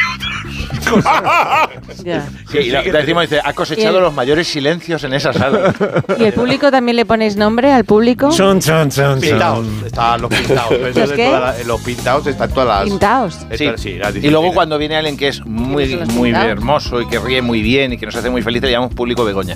Ya. 2.03 2.27
Sí, 2.51 2.57
y 2.57 2.69
la- 2.71 2.81
decimos, 2.81 3.23
dice, 3.23 3.39
ha 3.43 3.53
cosechado 3.53 3.97
el- 3.97 4.03
los 4.03 4.13
mayores 4.13 4.47
silencios 4.47 5.03
en 5.03 5.13
esa 5.13 5.31
sala. 5.31 5.73
¿Y 6.19 6.23
el 6.25 6.33
público 6.33 6.69
también 6.71 6.95
le 6.97 7.05
ponéis 7.05 7.35
nombre 7.37 7.71
al 7.71 7.85
público? 7.85 8.29
Chon, 8.31 8.59
chon, 8.59 8.89
chon, 8.89 9.19
Pintados, 9.21 9.65
chon. 9.65 9.83
están 9.85 10.21
los 10.21 10.29
pintados. 10.33 10.71
Eso 10.73 10.99
¿Los 10.99 11.11
qué? 11.13 11.31
la- 11.31 11.59
en 11.59 11.67
los 11.67 11.81
pintados 11.81 12.27
están 12.27 12.49
todas 12.51 12.67
las. 12.67 12.83
Pintaos. 12.89 13.33
Sí. 13.35 13.45
Estas- 13.65 13.81
sí, 13.81 13.93
las 13.97 14.15
Y 14.15 14.29
luego 14.29 14.53
cuando 14.53 14.77
viene 14.77 14.97
alguien 14.97 15.15
que 15.17 15.29
es 15.29 15.45
muy, 15.45 15.89
son 15.97 16.07
muy 16.15 16.31
hermoso 16.31 16.99
y 17.01 17.07
que 17.07 17.19
ríe 17.19 17.41
muy 17.41 17.61
bien 17.61 17.93
y 17.93 17.97
que 17.97 18.05
nos 18.05 18.15
hace 18.15 18.29
muy 18.29 18.41
felices, 18.41 18.65
le 18.67 18.71
llamamos 18.71 18.93
público 18.93 19.23
Begoña. 19.23 19.55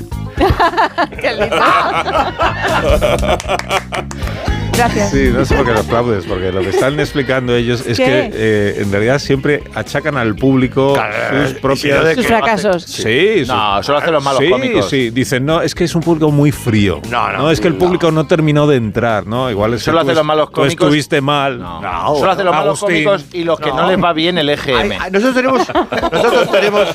Qué 1.20 1.32
lindo. 1.32 1.56
Gracias. 4.78 5.12
Sí, 5.12 5.30
no 5.34 5.44
sé 5.46 5.56
por 5.56 5.66
qué 5.66 5.72
lo 5.74 5.80
aplaudes, 5.80 6.26
porque 6.26 6.52
lo 6.52 6.62
que 6.62 6.70
están 6.70 7.00
explicando 7.00 7.56
ellos 7.56 7.82
es 7.86 7.98
¿Qué? 7.98 8.06
que 8.06 8.30
eh, 8.34 8.76
en 8.82 8.92
realidad 8.92 9.20
siempre 9.20 9.64
achacan 9.74 10.18
al 10.18 10.36
público 10.36 10.96
sus 10.96 11.54
propias... 11.60 12.16
Sus 12.16 12.28
fracasos. 12.28 12.84
Sí, 12.84 13.40
sus- 13.40 13.48
No, 13.48 13.82
solo 13.84 13.98
hacen 13.98 14.14
los 14.14 14.24
malos 14.24 14.42
sí, 14.44 14.50
cómicos. 14.50 14.90
Sí, 14.90 15.10
dicen, 15.10 15.46
no, 15.46 15.62
es 15.62 15.74
que 15.76 15.84
es 15.86 15.96
un 15.96 16.02
público 16.02 16.30
muy 16.32 16.52
frío. 16.52 17.02
No, 17.10 17.32
no, 17.32 17.50
es 17.52 17.60
que 17.60 17.68
el 17.68 17.74
no. 17.74 17.80
público 17.80 18.12
no 18.12 18.28
terminó 18.28 18.68
de 18.68 18.78
entrar, 18.78 19.26
¿no? 19.28 19.50
Igual 19.50 19.74
es 19.74 19.84
Solo 19.84 20.00
que 20.00 20.04
tú 20.06 20.10
hacen 20.12 20.16
los 20.18 20.26
malos 20.26 20.46
tú 20.50 20.54
cómicos. 20.54 20.86
estuviste 20.88 21.22
mal. 21.22 21.60
No, 21.60 21.82
No, 21.82 22.16
solo 22.16 22.32
hacen 22.32 22.46
los 22.46 22.54
malos 22.56 22.78
Agustín. 22.84 23.04
cómicos 23.04 23.26
y 23.34 23.44
los 23.44 23.60
que 23.60 23.70
no. 23.70 23.78
No. 23.78 23.88
les 23.90 24.04
va 24.04 24.14
bien 24.14 24.38
el 24.38 24.50
EGM. 24.50 24.92
ay, 25.00 25.12
nosotros 25.12 25.36
tenemos 25.36 25.68
nosotros 26.12 26.52
tenemos 26.52 26.88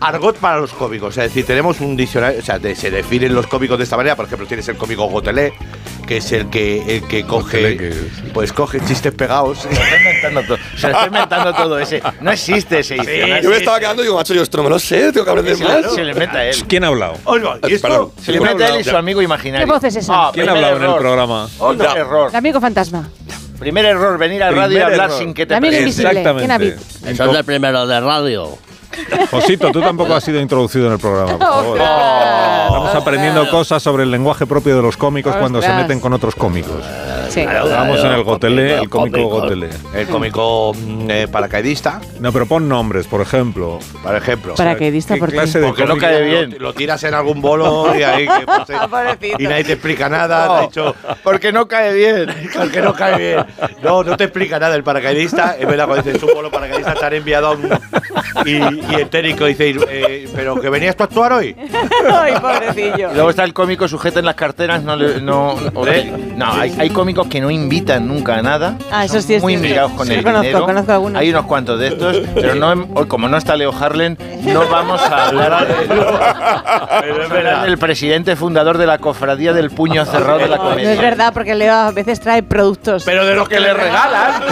argot 0.00 0.36
para 0.36 0.58
los 0.60 0.72
cómicos, 0.72 1.16
es 1.18 1.24
decir, 1.24 1.44
tenemos 1.44 1.80
un 1.80 1.96
diccionario, 1.96 2.38
o 2.40 2.42
sea, 2.42 2.58
de- 2.58 2.74
se 2.74 2.90
definen 2.90 3.34
los 3.34 3.46
cómicos 3.46 3.78
de 3.78 3.84
esta 3.84 3.96
manera, 3.96 4.14
por 4.16 4.26
ejemplo, 4.26 4.46
tienes 4.46 4.68
el 4.68 4.76
cómico 4.76 5.06
gotelé, 5.06 5.52
que 6.08 6.16
es 6.16 6.32
el 6.32 6.48
que, 6.48 6.96
el 6.96 7.06
que 7.06 7.24
coge, 7.24 7.92
pues 8.32 8.52
coge 8.54 8.80
chistes 8.80 9.12
pegados. 9.12 9.58
Se 9.58 9.68
lo 9.68 9.74
está 9.74 9.96
inventando 9.98 10.42
todo, 10.42 10.56
se 10.76 10.86
lo 10.88 10.92
está 10.94 11.06
inventando 11.06 11.54
todo 11.54 11.78
ese. 11.78 12.02
No 12.22 12.32
existe 12.32 12.78
ese 12.78 12.94
diccionario. 12.94 13.42
Yo 13.42 13.50
me 13.50 13.56
estaba 13.58 13.78
quedando 13.78 14.02
y 14.02 14.06
digo, 14.06 14.16
macho, 14.16 14.32
yo 14.34 14.42
esto 14.42 14.56
no 14.56 14.64
me 14.64 14.70
lo 14.70 14.78
sé, 14.78 15.12
tengo 15.12 15.24
que 15.26 15.30
aprender 15.30 15.56
Sí, 15.56 15.62
más. 15.64 15.94
se 15.94 16.02
le 16.02 16.12
inventa 16.12 16.44
él. 16.46 16.56
¿Quién 16.66 16.84
ha 16.84 16.86
hablado? 16.88 17.14
Se 17.14 17.38
le 17.38 17.78
¿Quién 17.78 18.48
ha 18.48 18.52
inventa 18.52 18.74
él 18.74 18.80
y 18.80 18.84
su 18.84 18.96
amigo 18.96 19.20
imaginario. 19.20 19.66
¿Qué 19.66 19.72
voz 19.72 19.84
es 19.84 19.96
esa? 19.96 20.12
Ah, 20.14 20.30
¿Quién 20.32 20.48
ha 20.48 20.52
hablado 20.52 20.76
en 20.78 20.82
el 20.84 20.94
programa? 20.96 21.48
Otro 21.58 21.94
error. 21.96 22.30
El 22.30 22.36
amigo 22.36 22.60
fantasma. 22.60 23.08
Primer 23.58 23.84
error, 23.84 24.16
venir 24.18 24.42
a 24.42 24.50
radio 24.50 24.78
y 24.78 24.80
hablar 24.82 25.08
error. 25.10 25.18
sin 25.18 25.34
que 25.34 25.44
te 25.44 25.52
El 25.54 25.58
amigo 25.58 25.72
presentes. 25.72 25.98
invisible. 25.98 26.22
¿Quién 26.22 26.50
ha 26.50 26.54
Exactamente. 26.56 26.74
visto? 26.76 27.08
Eso 27.10 27.30
es 27.32 27.38
el 27.38 27.44
primero 27.44 27.86
de 27.86 28.00
radio. 28.00 28.58
Josito, 29.30 29.70
tú 29.70 29.80
tampoco 29.80 30.14
has 30.14 30.24
sido 30.24 30.40
introducido 30.40 30.86
en 30.86 30.92
el 30.94 30.98
programa, 30.98 31.38
por 31.38 31.46
favor. 31.48 31.78
Estamos 31.78 32.94
aprendiendo 32.94 33.48
cosas 33.50 33.82
sobre 33.82 34.02
el 34.04 34.10
lenguaje 34.10 34.46
propio 34.46 34.76
de 34.76 34.82
los 34.82 34.96
cómicos 34.96 35.34
cuando 35.36 35.60
se 35.62 35.72
meten 35.72 36.00
con 36.00 36.12
otros 36.12 36.34
cómicos. 36.34 36.82
Sí. 37.30 37.44
Vamos 37.44 38.00
en 38.00 38.12
el 38.12 38.22
Gotelé, 38.22 38.78
el 38.78 38.88
cómico 38.88 39.22
Gotelé. 39.28 39.68
El 39.94 40.06
cómico 40.08 40.72
mm, 40.74 41.10
eh, 41.10 41.28
paracaidista, 41.28 42.00
No, 42.20 42.32
pero 42.32 42.46
pon 42.46 42.68
nombres, 42.68 43.06
por 43.06 43.20
ejemplo. 43.20 43.78
por 44.02 44.14
ejemplo. 44.16 44.54
Paracaidista, 44.54 45.14
¿Qué 45.14 45.20
¿por 45.20 45.28
qué? 45.30 45.36
clase 45.36 45.60
de 45.60 45.66
Porque 45.66 45.84
no 45.84 45.96
cae 45.98 46.22
bien. 46.22 46.56
Lo, 46.58 46.72
tiras 46.72 47.02
en 47.04 47.12
algún 47.14 47.40
bolo 47.42 47.94
y 47.96 48.02
ahí 48.02 48.26
que 48.26 48.46
pase- 48.46 48.74
y 49.38 49.44
nadie 49.46 49.64
te 49.64 49.72
explica 49.74 50.08
nada. 50.08 50.48
te 50.48 50.54
ha 50.54 50.60
dicho, 50.62 50.94
porque 51.22 51.52
no 51.52 51.68
cae 51.68 51.92
bien. 51.94 52.34
Porque 52.58 52.80
no 52.80 52.94
cae 52.94 53.16
bien. 53.18 53.46
No, 53.82 54.02
no 54.02 54.16
te 54.16 54.24
explica 54.24 54.58
nada 54.58 54.74
el 54.74 54.82
paracaidista. 54.82 55.56
Es 55.58 55.66
verdad, 55.66 55.86
cuando 55.86 56.02
dices 56.10 56.22
un 56.22 56.34
bolo 56.34 56.50
paracaidista 56.50 56.94
te 56.94 57.04
han 57.06 57.12
enviado 57.14 57.48
a 57.48 57.50
un. 57.52 57.68
Y, 58.44 58.56
y 58.56 58.94
el 58.94 59.08
técnico 59.08 59.44
dice, 59.46 59.74
eh, 59.88 60.28
¿pero 60.34 60.60
que 60.60 60.68
venías 60.70 60.96
tú 60.96 61.02
a 61.04 61.06
actuar 61.06 61.32
hoy? 61.32 61.56
Ay, 62.12 62.34
pobrecillo. 62.40 63.10
Luego 63.14 63.30
está 63.30 63.44
el 63.44 63.52
cómico 63.54 63.88
sujeto 63.88 64.18
en 64.18 64.24
las 64.26 64.34
carteras. 64.34 64.82
No, 64.82 64.96
le- 64.96 65.20
no, 65.20 65.54
no, 65.72 65.84
no, 66.36 66.52
hay, 66.52 66.74
hay 66.78 66.90
cómicos 66.90 67.26
que 67.28 67.40
no 67.40 67.50
invitan 67.50 68.06
nunca 68.06 68.36
a 68.36 68.42
nada. 68.42 68.76
Ah, 68.92 69.04
eso 69.04 69.20
sí 69.20 69.34
es 69.34 69.42
Muy 69.42 69.54
cierto. 69.54 69.68
mirados 69.68 69.92
con 69.92 70.06
Sí, 70.06 70.14
el 70.14 70.22
conozco, 70.22 70.42
dinero. 70.46 70.66
conozco 70.66 70.92
algunos. 70.92 71.20
Hay 71.20 71.30
unos 71.30 71.46
cuantos 71.46 71.78
de 71.80 71.88
estos, 71.88 72.16
pero 72.34 72.54
no, 72.54 72.72
hem- 72.74 72.86
hoy, 72.94 73.06
como 73.06 73.28
no 73.28 73.36
está 73.36 73.56
Leo 73.56 73.72
Harlen, 73.72 74.16
no 74.42 74.68
vamos 74.68 75.00
a 75.02 75.26
hablar 75.28 75.66
de- 75.66 77.62
del 77.66 77.78
presidente 77.78 78.36
fundador 78.36 78.78
de 78.78 78.86
la 78.86 78.98
cofradía 78.98 79.52
del 79.52 79.70
puño 79.70 80.04
cerrado 80.10 80.38
de 80.38 80.48
la 80.48 80.56
No 80.58 80.72
es 80.78 81.00
verdad, 81.00 81.32
porque 81.32 81.54
Leo 81.54 81.74
a 81.74 81.90
veces 81.92 82.20
trae 82.20 82.42
productos. 82.42 83.04
Pero 83.04 83.24
de 83.26 83.34
los 83.34 83.48
que 83.48 83.60
le 83.60 83.72
regalan. 83.74 84.32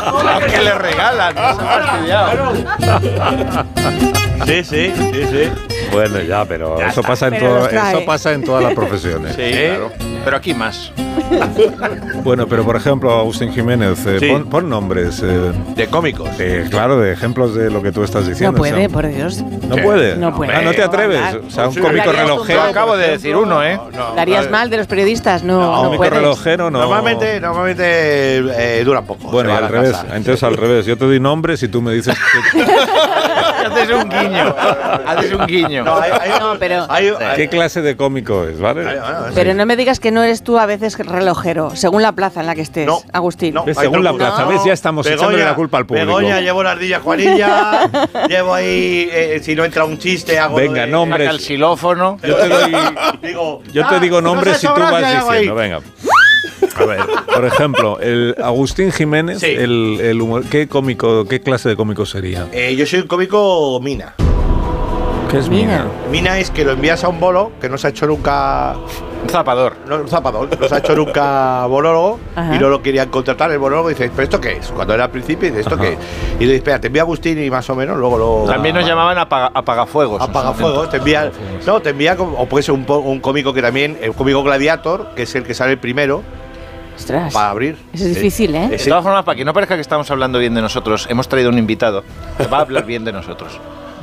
De 0.00 0.24
los 0.46 0.52
que 0.52 0.62
le 0.62 0.74
regalan. 0.74 1.34
no 1.34 1.40
se 1.40 1.62
ha 1.62 1.80
fastidiado. 1.82 2.39
Sí, 4.46 4.64
sí, 4.64 4.92
sí, 4.96 5.24
sí. 5.30 5.50
Bueno, 5.92 6.20
ya, 6.22 6.44
pero 6.46 6.78
Ya 6.78 6.88
eso 6.88 7.00
está. 7.00 7.08
pasa 7.12 7.26
en 7.26 7.34
Pero 7.34 7.46
toda- 7.48 7.58
los 7.60 7.68
trae. 7.68 7.90
eso 7.96 8.04
pasa 8.06 8.32
en 8.32 8.42
todas 8.44 8.62
las 8.64 8.74
profesiones. 8.74 9.36
Sí, 9.36 9.50
claro. 9.52 9.92
Pero 10.24 10.36
aquí 10.36 10.54
más. 10.54 10.92
Bueno, 12.24 12.46
pero 12.46 12.64
por 12.64 12.76
ejemplo, 12.76 13.12
Agustín 13.18 13.52
Jiménez, 13.52 14.04
eh, 14.06 14.18
Sí. 14.20 14.26
pon, 14.28 14.44
pon 14.48 14.68
nombres. 14.68 15.22
eh, 15.24 15.52
De 15.76 15.86
cómicos. 15.88 16.36
de- 16.38 16.66
claro, 16.70 16.98
de 17.00 17.12
ejemplos 17.12 17.54
de 17.54 17.70
lo 17.70 17.82
que 17.82 17.92
tú 17.92 18.02
estás 18.02 18.26
diciendo. 18.26 18.52
No 18.52 18.58
puede, 18.58 18.72
o 18.74 18.76
sea, 18.78 18.88
por 18.88 19.06
Dios. 19.08 19.42
¿No 19.68 19.76
puede? 19.76 20.16
No 20.16 20.34
puede. 20.34 20.52
Ah, 20.54 20.62
no 20.62 20.72
te 20.72 20.82
atreves. 20.82 21.20
O 21.46 21.50
sea, 21.50 21.68
un 21.68 21.74
cómico 21.74 22.12
relojero. 22.12 22.62
Acabo 22.62 22.96
de 22.96 23.08
decir 23.12 23.36
uno, 23.36 23.62
¿eh? 23.64 23.78
Darías 24.16 24.50
mal 24.50 24.70
de 24.70 24.76
los 24.78 24.86
periodistas, 24.86 25.42
no, 25.42 25.60
no, 25.60 25.82
cómico 25.84 25.96
puedes. 25.98 26.14
relojero 26.14 26.70
no. 26.70 26.78
Normalmente, 26.80 27.40
normalmente 27.40 27.80
eh, 28.78 28.82
dura 28.84 29.02
poco. 29.02 29.28
Bueno, 29.30 29.54
al 29.56 29.68
revés. 29.68 29.92
casa. 29.92 30.16
Entonces 30.16 30.42
al 30.42 30.56
revés. 30.56 30.86
Yo 30.86 30.96
te 30.96 31.04
doy 31.04 31.20
nombres 31.20 31.62
y 31.62 31.68
tú 31.68 31.80
me 31.82 31.92
dices 31.92 32.16
que- 32.52 32.60
Haces 33.60 33.90
un 33.90 34.08
guiño. 34.08 34.54
Haces 35.06 35.32
un 35.32 35.46
guiño. 35.46 35.84
No, 35.84 36.00
pero, 36.58 36.86
qué 37.36 37.48
clase 37.48 37.82
de 37.82 37.96
cómico 37.96 38.44
es, 38.44 38.58
¿vale? 38.58 38.84
pero 39.34 39.54
no 39.54 39.66
me 39.66 39.76
digas 39.76 40.00
que 40.00 40.10
no 40.10 40.22
eres 40.22 40.42
tú 40.42 40.58
a 40.58 40.66
veces 40.66 40.98
relojero, 40.98 41.19
según 41.74 42.02
la 42.02 42.12
plaza 42.12 42.40
en 42.40 42.46
la 42.46 42.54
que 42.54 42.62
estés, 42.62 42.88
Agustín. 43.12 43.54
¿Ves? 43.66 43.76
Según 43.78 44.04
la 44.04 44.12
plaza, 44.12 44.44
¿ves? 44.46 44.62
Ya 44.64 44.72
estamos 44.72 45.06
echándole 45.06 45.44
la 45.44 45.54
culpa 45.54 45.78
al 45.78 45.86
público. 45.86 46.06
Begoña, 46.06 46.40
llevo 46.40 46.62
la 46.62 46.72
ardilla 46.72 47.00
Juanilla, 47.00 47.90
llevo 48.28 48.54
ahí, 48.54 49.08
eh, 49.12 49.40
si 49.42 49.54
no 49.54 49.64
entra 49.64 49.84
un 49.84 49.98
chiste, 49.98 50.38
hago 50.38 50.56
Venga, 50.56 50.82
de- 50.82 50.86
nombres. 50.92 51.26
saca 51.26 51.30
el 51.36 51.40
xilófono. 51.40 52.18
Yo 52.22 52.36
te 52.36 52.48
doy, 52.48 52.72
Digo, 53.22 53.62
yo 53.72 53.86
te 53.88 53.94
ah, 53.94 53.98
digo 53.98 54.20
nos 54.20 54.34
nombres 54.34 54.62
y 54.62 54.66
tú 54.66 54.72
vas 54.80 55.24
diciendo. 55.26 55.54
Venga. 55.54 55.80
A 56.76 56.84
ver, 56.84 57.00
por 57.34 57.44
ejemplo, 57.44 57.98
el 58.00 58.34
Agustín 58.42 58.92
Jiménez, 58.92 59.40
Sí. 59.40 59.46
el, 59.46 59.98
el 60.00 60.20
humor- 60.22 60.44
¿qué 60.48 60.66
cómico, 60.68 61.26
qué 61.26 61.40
clase 61.40 61.68
de 61.68 61.76
cómico 61.76 62.06
sería? 62.06 62.46
Eh, 62.52 62.74
yo 62.76 62.86
soy 62.86 63.00
un 63.00 63.06
cómico 63.06 63.80
mina. 63.82 64.14
¿Qué 65.30 65.38
es 65.38 65.48
Mina? 65.48 65.86
Mina 66.10 66.38
es 66.38 66.50
que 66.50 66.64
lo 66.64 66.72
envías 66.72 67.04
a 67.04 67.08
un 67.08 67.20
bolo 67.20 67.52
que 67.60 67.68
no 67.68 67.78
se 67.78 67.86
ha 67.86 67.90
hecho 67.90 68.06
nunca. 68.06 68.74
Un 69.22 69.28
zapador. 69.28 69.74
No, 69.86 69.96
un 69.96 70.08
zapador. 70.08 70.48
No 70.60 70.68
se 70.68 70.74
ha 70.74 70.78
hecho 70.78 70.94
nunca 70.96 71.66
bolólogo 71.66 72.18
Ajá. 72.34 72.56
y 72.56 72.58
no 72.58 72.68
lo 72.68 72.82
querían 72.82 73.08
contratar. 73.10 73.50
El 73.50 73.58
bolólogo 73.58 73.88
dice, 73.90 74.10
¿pero 74.10 74.22
esto 74.24 74.40
qué 74.40 74.52
es? 74.56 74.68
Cuando 74.68 74.94
era 74.94 75.04
al 75.04 75.10
principio, 75.10 75.48
dice, 75.48 75.60
¿esto 75.60 75.74
Ajá. 75.74 75.82
qué 75.84 75.92
es? 75.92 75.98
Y 76.36 76.40
le 76.40 76.44
dice, 76.46 76.56
espera, 76.56 76.80
te 76.80 76.86
envía 76.86 77.02
Agustín 77.02 77.42
y 77.42 77.50
más 77.50 77.68
o 77.70 77.74
menos, 77.74 77.98
luego 77.98 78.16
lo. 78.18 78.50
También 78.52 78.74
nos 78.74 78.86
llamaban 78.86 79.18
apaga- 79.18 79.50
apagafuegos. 79.54 80.22
Apagafuegos, 80.22 80.90
te 80.90 80.96
envía. 80.96 81.30
No, 81.66 81.80
te 81.80 81.90
envía 81.90 82.16
como. 82.16 82.38
O 82.38 82.46
puede 82.46 82.62
ser 82.62 82.74
un, 82.74 82.84
un 82.88 83.20
cómico 83.20 83.52
que 83.52 83.62
también. 83.62 83.98
El 84.00 84.12
cómico 84.14 84.42
Gladiator, 84.42 85.10
que 85.14 85.22
es 85.24 85.34
el 85.34 85.44
que 85.44 85.54
sale 85.54 85.72
el 85.72 85.78
primero. 85.78 86.22
Ostras. 86.96 87.32
Para 87.32 87.50
abrir. 87.50 87.76
Eso 87.94 88.04
es 88.04 88.14
difícil, 88.14 88.54
¿eh? 88.54 88.68
De 88.68 88.76
todas 88.78 89.02
formas, 89.02 89.24
para 89.24 89.34
que 89.36 89.44
no 89.44 89.54
parezca 89.54 89.74
que 89.74 89.80
estamos 89.80 90.10
hablando 90.10 90.38
bien 90.38 90.54
de 90.54 90.60
nosotros, 90.60 91.06
hemos 91.08 91.28
traído 91.28 91.48
un 91.48 91.56
invitado 91.56 92.04
que 92.36 92.46
va 92.46 92.58
a 92.58 92.60
hablar 92.62 92.84
bien 92.84 93.04
de 93.04 93.12
nosotros. 93.12 93.58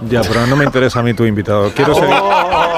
Ya, 0.10 0.22
pero 0.22 0.46
no 0.48 0.56
me 0.56 0.66
interesa 0.66 1.00
a 1.00 1.04
mí 1.04 1.14
tu 1.14 1.26
invitado. 1.26 1.72
Quiero 1.74 1.96
seguir, 1.96 2.16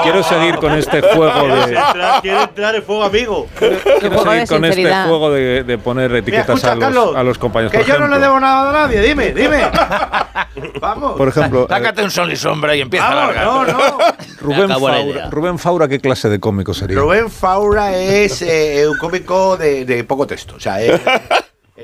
quiero 0.04 0.24
seguir 0.24 0.56
con 0.58 0.72
este 0.74 1.02
juego 1.02 1.48
de. 1.48 1.78
Quiere 2.22 2.44
entrar 2.44 2.76
el 2.76 2.84
fuego 2.84 3.04
amigo. 3.04 3.48
Quiero 3.58 4.24
seguir 4.24 4.48
con 4.48 4.66
este 4.66 4.94
juego 5.04 5.32
de, 5.32 5.64
de 5.64 5.78
poner 5.78 6.16
etiquetas 6.16 6.50
escucha, 6.56 6.72
a, 6.72 6.76
los, 6.76 6.84
Carlos, 6.84 7.16
a 7.16 7.24
los 7.24 7.38
compañeros. 7.38 7.72
Que 7.72 7.80
Por 7.80 7.88
yo 7.88 8.00
no 8.00 8.08
le 8.08 8.20
debo 8.20 8.40
nada 8.40 8.70
a 8.70 8.74
nadie, 8.74 9.02
dime, 9.02 9.32
dime. 9.32 9.60
Vamos. 10.82 11.18
Por 11.18 11.28
ejemplo, 11.28 11.64
eh, 11.64 11.68
Sácate 11.70 12.04
un 12.04 12.12
sol 12.12 12.32
y 12.32 12.36
sombra 12.36 12.76
y 12.76 12.82
empieza 12.82 13.08
a 13.08 13.16
Vamos, 13.16 13.36
largar. 13.36 13.46
no, 13.46 13.90
no. 13.90 13.98
Rubén 14.42 14.70
Faura. 14.70 15.30
Rubén 15.30 15.60
Faura, 15.60 15.88
¿qué 15.88 16.00
clase 16.00 16.30
de 16.30 16.40
cómico 16.40 16.74
sería? 16.74 16.98
Rubén 16.98 17.30
Faura 17.30 17.96
es 17.96 18.42
eh, 18.42 18.88
un 18.90 18.98
cómico 18.98 19.58
de, 19.58 19.86
de 19.86 20.04
poco 20.04 20.26
texto. 20.26 20.56
O 20.56 20.60
sea, 20.60 20.82
él 20.82 21.00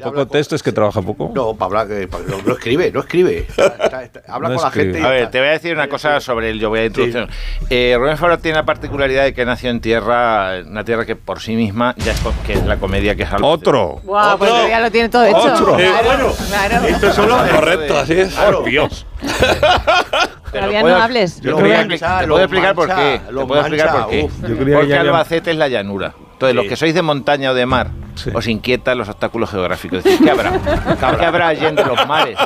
¿Poco 0.03 0.15
con- 0.15 0.29
texto 0.29 0.55
es 0.55 0.63
que 0.63 0.71
trabaja 0.71 1.01
poco? 1.01 1.31
No, 1.33 1.53
para 1.55 1.81
hablar, 1.81 2.07
para- 2.07 2.23
no, 2.25 2.41
no 2.45 2.53
escribe, 2.53 2.91
no 2.91 2.99
escribe. 3.01 3.37
Está- 3.47 3.65
está- 3.83 4.03
está- 4.03 4.21
habla 4.27 4.49
No 4.49 4.55
con 4.55 4.63
la 4.65 4.71
gente. 4.71 4.99
y 4.99 5.03
A 5.03 5.07
ver, 5.09 5.19
está. 5.19 5.31
te 5.31 5.39
voy 5.39 5.47
a 5.47 5.51
decir 5.51 5.73
una 5.73 5.87
cosa 5.87 6.19
sobre 6.19 6.49
él, 6.49 6.59
yo 6.59 6.69
voy 6.69 6.79
a 6.79 6.85
introducir. 6.85 7.27
Eh, 7.69 7.95
Rubén 7.97 8.17
Fabra 8.17 8.37
tiene 8.37 8.57
la 8.57 8.65
particularidad 8.65 9.23
de 9.23 9.33
que 9.33 9.45
nació 9.45 9.69
en 9.69 9.79
tierra, 9.81 10.59
una 10.65 10.83
tierra 10.83 11.05
que 11.05 11.15
por 11.15 11.39
sí 11.39 11.55
misma 11.55 11.93
ya 11.97 12.11
es, 12.11 12.21
que 12.45 12.53
es 12.53 12.65
la 12.65 12.77
comedia 12.77 13.15
que 13.15 13.23
es 13.23 13.31
algo. 13.31 13.47
Otro. 13.47 14.01
Guau, 14.03 14.37
pues 14.37 14.51
ya 14.69 14.79
lo 14.79 14.91
tiene 14.91 15.09
todo 15.09 15.25
hecho. 15.25 15.37
Otro. 15.37 15.75
Claro, 15.77 16.33
claro. 16.49 16.87
Esto 16.87 17.07
es 17.07 17.15
solo 17.15 17.37
Correcto, 17.51 17.97
así 17.97 18.13
es. 18.13 18.33
Claro. 18.33 18.63
Dios. 18.63 19.05
Todavía 20.51 20.83
no 20.83 20.95
hables. 20.95 21.41
Yo 21.41 21.51
Lo 21.51 21.57
te 21.57 21.63
voy 21.63 21.71
a 21.71 21.79
explicar 21.81 22.75
por 22.75 22.87
qué. 22.87 23.21
lo 23.29 23.41
Te 23.41 23.47
puedo 23.47 23.61
explicar 23.61 23.91
por 23.91 24.09
qué. 24.09 24.29
Porque 24.73 24.95
Albacete 24.97 25.51
es 25.51 25.57
la 25.57 25.67
llanura. 25.67 26.13
Entonces, 26.35 26.55
los 26.55 26.65
que 26.65 26.75
sois 26.75 26.93
de 26.93 27.01
montaña 27.01 27.51
o 27.51 27.53
de 27.53 27.65
mar, 27.65 27.87
Sí. 28.15 28.29
os 28.33 28.47
inquietan 28.47 28.97
los 28.97 29.09
obstáculos 29.09 29.49
geográficos. 29.49 30.01
Decís, 30.03 30.21
¿Qué 30.23 30.31
habrá? 30.31 30.51
¿Qué 31.19 31.25
habrá 31.25 31.47
allí 31.49 31.65
entre 31.65 31.85
los 31.85 32.07
mares? 32.07 32.37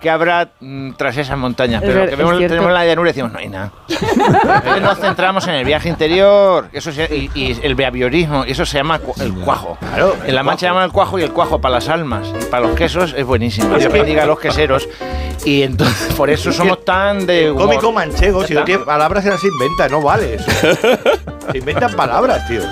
¿Qué 0.00 0.08
habrá 0.10 0.48
mm, 0.60 0.92
tras 0.92 1.16
esas 1.18 1.36
montañas? 1.36 1.82
Pero 1.84 2.04
lo 2.04 2.10
que 2.10 2.16
vemos, 2.16 2.38
tenemos 2.38 2.68
en 2.68 2.74
la 2.74 2.86
llanura 2.86 3.10
y 3.10 3.12
decimos, 3.12 3.32
no 3.32 3.38
hay 3.38 3.48
nada. 3.48 3.72
Entonces 3.88 4.82
nos 4.82 4.98
centramos 4.98 5.46
en 5.48 5.54
el 5.54 5.64
viaje 5.66 5.88
interior 5.90 6.68
eso 6.72 6.92
se- 6.92 7.14
y, 7.14 7.30
y 7.34 7.58
el 7.62 7.74
behaviorismo, 7.74 8.44
y 8.46 8.52
eso 8.52 8.64
se 8.64 8.78
llama 8.78 9.00
cu- 9.00 9.14
el 9.20 9.34
cuajo. 9.34 9.76
Claro, 9.80 10.16
en 10.26 10.34
La 10.34 10.42
Mancha 10.42 10.68
llaman 10.68 10.84
el 10.84 10.92
cuajo 10.92 11.18
y 11.18 11.22
el 11.22 11.32
cuajo 11.32 11.60
para 11.60 11.74
las 11.74 11.88
almas. 11.90 12.26
Y 12.40 12.44
para 12.46 12.66
los 12.66 12.74
quesos 12.76 13.14
es 13.16 13.24
buenísimo. 13.26 13.76
Dios 13.76 13.92
bendiga 13.92 14.22
a 14.22 14.26
los 14.26 14.38
queseros. 14.40 14.88
Y 15.44 15.62
entonces, 15.62 16.14
por 16.14 16.30
eso 16.30 16.52
somos 16.52 16.84
tan 16.86 17.26
de. 17.26 17.50
humor. 17.50 17.66
Cómico 17.66 17.92
manchego, 17.92 18.44
si 18.46 18.54
¿Ya 18.54 18.60
no 18.60 18.64
tiene 18.66 18.84
palabras 18.84 19.24
se 19.24 19.30
las 19.30 19.42
inventa, 19.44 19.88
no 19.88 20.00
vale 20.00 20.36
eso. 20.36 20.50
Se 21.50 21.58
inventan 21.58 21.92
palabras, 21.94 22.46
tío. 22.48 22.62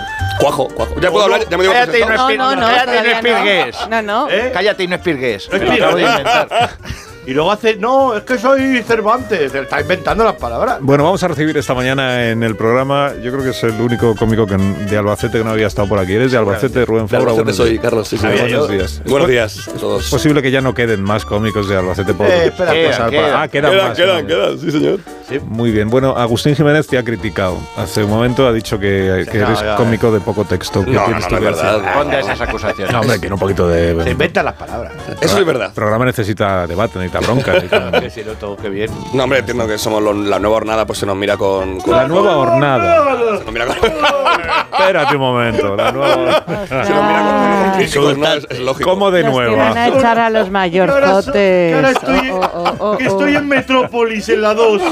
Cuajo, 0.41 0.69
cuajo. 0.69 1.01
Ya 1.01 1.11
puedo 1.11 1.25
hablar, 1.25 1.49
ya 1.49 1.57
me 1.57 1.65
digo 1.65 1.75
Cállate 1.75 1.99
y 1.99 2.03
no, 2.03 2.17
No, 2.17 2.37
no, 2.37 2.57
no, 2.57 2.67
cállate 2.67 2.97
y 2.97 3.03
no 3.03 3.11
espirgues. 3.11 3.89
No, 3.89 4.03
no. 4.03 4.31
¿Eh? 4.31 4.51
Cállate 4.53 4.83
y 4.85 4.89
no 4.89 4.97
espirgues. 4.97 5.51
No 5.53 5.59
Me 5.59 7.10
Y 7.27 7.33
luego 7.35 7.53
hace, 7.53 7.77
no, 7.77 8.17
es 8.17 8.23
que 8.23 8.39
soy 8.39 8.83
Cervantes. 8.83 9.55
Está 9.55 9.81
inventando 9.81 10.25
las 10.25 10.35
palabras. 10.37 10.79
Bueno, 10.81 11.05
vamos 11.05 11.23
a 11.23 11.29
recibir 11.29 11.57
esta 11.59 11.75
mañana 11.75 12.31
en 12.31 12.43
el 12.43 12.57
programa. 12.57 13.13
Yo 13.23 13.31
creo 13.31 13.45
que 13.45 13.51
es 13.51 13.63
el 13.63 13.79
único 13.81 14.17
cómico 14.17 14.47
que, 14.47 14.57
de 14.57 14.97
Albacete 14.97 15.39
que 15.39 15.45
no 15.45 15.51
había 15.51 15.67
estado 15.67 15.87
por 15.87 15.99
aquí. 15.99 16.15
¿Eres 16.15 16.33
de 16.33 16.39
Albacete, 16.39 16.85
Rubén? 16.87 17.03
Albacete 17.03 17.35
Buenos 17.35 17.57
soy, 17.57 17.71
días. 17.73 17.83
Carlos, 17.83 18.09
sí, 18.09 18.17
sí. 18.17 18.27
Buenos 18.27 18.51
Yo- 18.51 18.67
días. 18.69 19.03
Buenos 19.07 19.29
días 19.29 19.69
a 19.69 19.73
todos. 19.73 20.05
Es 20.05 20.11
posible 20.11 20.41
que 20.43 20.51
ya 20.51 20.61
no 20.63 20.75
queden 20.75 21.03
más 21.03 21.25
cómicos 21.27 21.69
de 21.69 21.77
Albacete 21.77 22.15
por 22.15 22.27
Eh, 22.27 22.47
espera, 22.47 22.73
queda, 22.73 22.89
pasar 22.91 23.11
queda. 23.11 23.23
para- 23.23 23.43
Ah, 23.43 23.49
quedan, 23.49 23.71
Quedan, 23.73 23.89
más. 23.89 23.97
quedan, 23.97 24.23
¿no? 24.23 24.27
quedan, 24.27 24.59
sí, 24.59 24.71
señor. 24.71 25.01
Muy 25.45 25.71
bien. 25.71 25.89
Bueno, 25.91 26.17
Agustín 26.17 26.57
Jiménez 26.57 26.89
te 26.89 26.99
ha 26.99 27.05
criticado. 27.05 27.57
Hace 27.77 28.03
un 28.03 28.11
momento 28.11 28.49
ha 28.49 28.53
dicho 28.53 28.81
que, 28.81 29.27
que 29.31 29.39
No, 29.39 29.47
eres 29.47 29.63
cómico 29.77 30.11
de 30.11 30.19
poco 30.21 30.45
texto. 30.45 30.85
¿Qué 30.85 30.91
No, 30.91 31.05
tienes 31.05 31.25
no, 31.25 31.31
no 31.31 31.41
que 31.41 31.51
es 31.51 31.57
verdad. 31.63 31.95
Ponte 31.95 32.19
esas 32.19 32.41
acusaciones. 32.41 32.93
No, 32.93 33.01
hombre, 33.03 33.21
quiere 33.21 33.35
un 33.35 33.39
poquito 33.41 33.69
de... 33.69 34.03
Se 34.03 34.11
inventan 34.11 34.47
las 34.47 34.55
palabras. 34.55 34.93
Eso 35.21 35.39
es 35.39 35.47
verdad. 35.47 35.69
El 35.69 35.73
programa 35.75 36.05
necesita 36.07 36.67
debate, 36.67 36.99
necesita 37.11 37.21
bronca. 37.21 37.53
necesita- 37.61 38.01
Que 38.01 38.11
si 38.11 38.23
no, 38.25 38.33
todo 38.33 38.57
que 38.57 38.69
bien. 38.69 38.91
No, 39.13 39.25
hombre, 39.25 39.41
entiendo 39.41 39.67
que 39.67 39.79
somos 39.79 40.03
los- 40.03 40.17
la 40.17 40.39
nueva 40.39 40.57
hornada, 40.57 40.87
pues 40.87 40.99
se 40.99 41.07
nos 41.07 41.17
mira 41.17 41.37
con. 41.37 41.81
con- 41.81 41.95
La 41.97 42.07
nueva 42.09 42.37
hornada. 42.37 43.17
Se 43.39 43.45
nos 43.45 43.53
mira 43.53 43.67
con. 43.67 43.77
Espérate 44.81 45.15
un 45.17 45.21
momento. 45.21 45.77
La 45.77 45.93
nueva 45.93 46.45
se 46.69 46.75
nos 46.75 46.89
mira 46.89 47.21
con, 47.23 47.71
con 47.71 47.79
críticos, 47.79 48.19
¿no? 48.19 48.27
Es, 48.33 48.47
es 48.51 48.59
lógico. 48.61 48.91
¿Cómo 48.91 49.11
de 49.11 49.21
tienen 49.23 49.37
nueva? 49.39 49.69
a 49.73 49.89
echar 49.89 50.19
a 50.19 50.31
los 50.31 50.51
mayorzotes. 50.51 51.75
ahora 51.75 51.91
estoy- 51.91 52.31
Oh, 52.33 52.41
oh, 52.55 52.75
oh, 52.93 52.97
Que 52.97 53.05
estoy 53.07 53.37
en 53.37 53.49
Metrópolis, 53.49 54.29
en 54.29 54.43
la 54.43 54.55
2. 54.55 54.83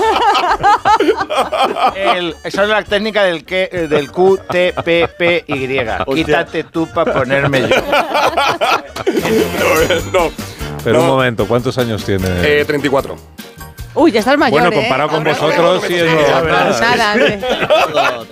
El, 1.95 2.35
esa 2.45 2.63
es 2.65 2.69
la 2.69 2.83
técnica 2.83 3.23
del, 3.25 3.45
que, 3.45 3.69
eh, 3.73 3.87
del 3.89 4.11
Q, 4.11 4.39
T, 4.51 4.75
P, 4.85 5.09
P, 5.17 5.45
Y. 5.47 6.15
Quítate 6.15 6.65
tú 6.65 6.87
para 6.93 7.13
ponerme 7.13 7.63
yo. 7.69 7.77
no. 10.13 10.31
Pero 10.93 11.03
un 11.03 11.09
momento, 11.09 11.47
¿cuántos 11.47 11.77
años 11.79 12.05
tiene? 12.05 12.27
Eh, 12.43 12.65
34. 12.65 13.17
Uy, 13.95 14.13
ya 14.13 14.21
estás 14.21 14.39
mayor, 14.39 14.61
bueno, 14.61 14.77
¿eh? 14.77 14.81
comparado 14.81 15.09
con 15.09 15.19
Hombre, 15.19 15.33
vosotros, 15.33 15.83
hombre, 15.83 15.89
sí 15.89 16.01
hombre, 16.01 16.23
es 16.23 16.33
hombre, 16.33 16.53
hombre, 16.53 16.81
Nada, 16.81 17.13
Andrés. 17.13 17.45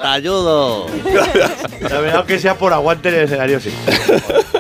Te 0.01 0.07
ayudo. 0.07 0.87
La 1.81 2.01
verdad 2.01 2.25
que 2.25 2.39
sea 2.39 2.55
por 2.55 2.73
aguante 2.73 3.09
en 3.09 3.15
el 3.17 3.21
escenario, 3.23 3.59
sí. 3.59 3.75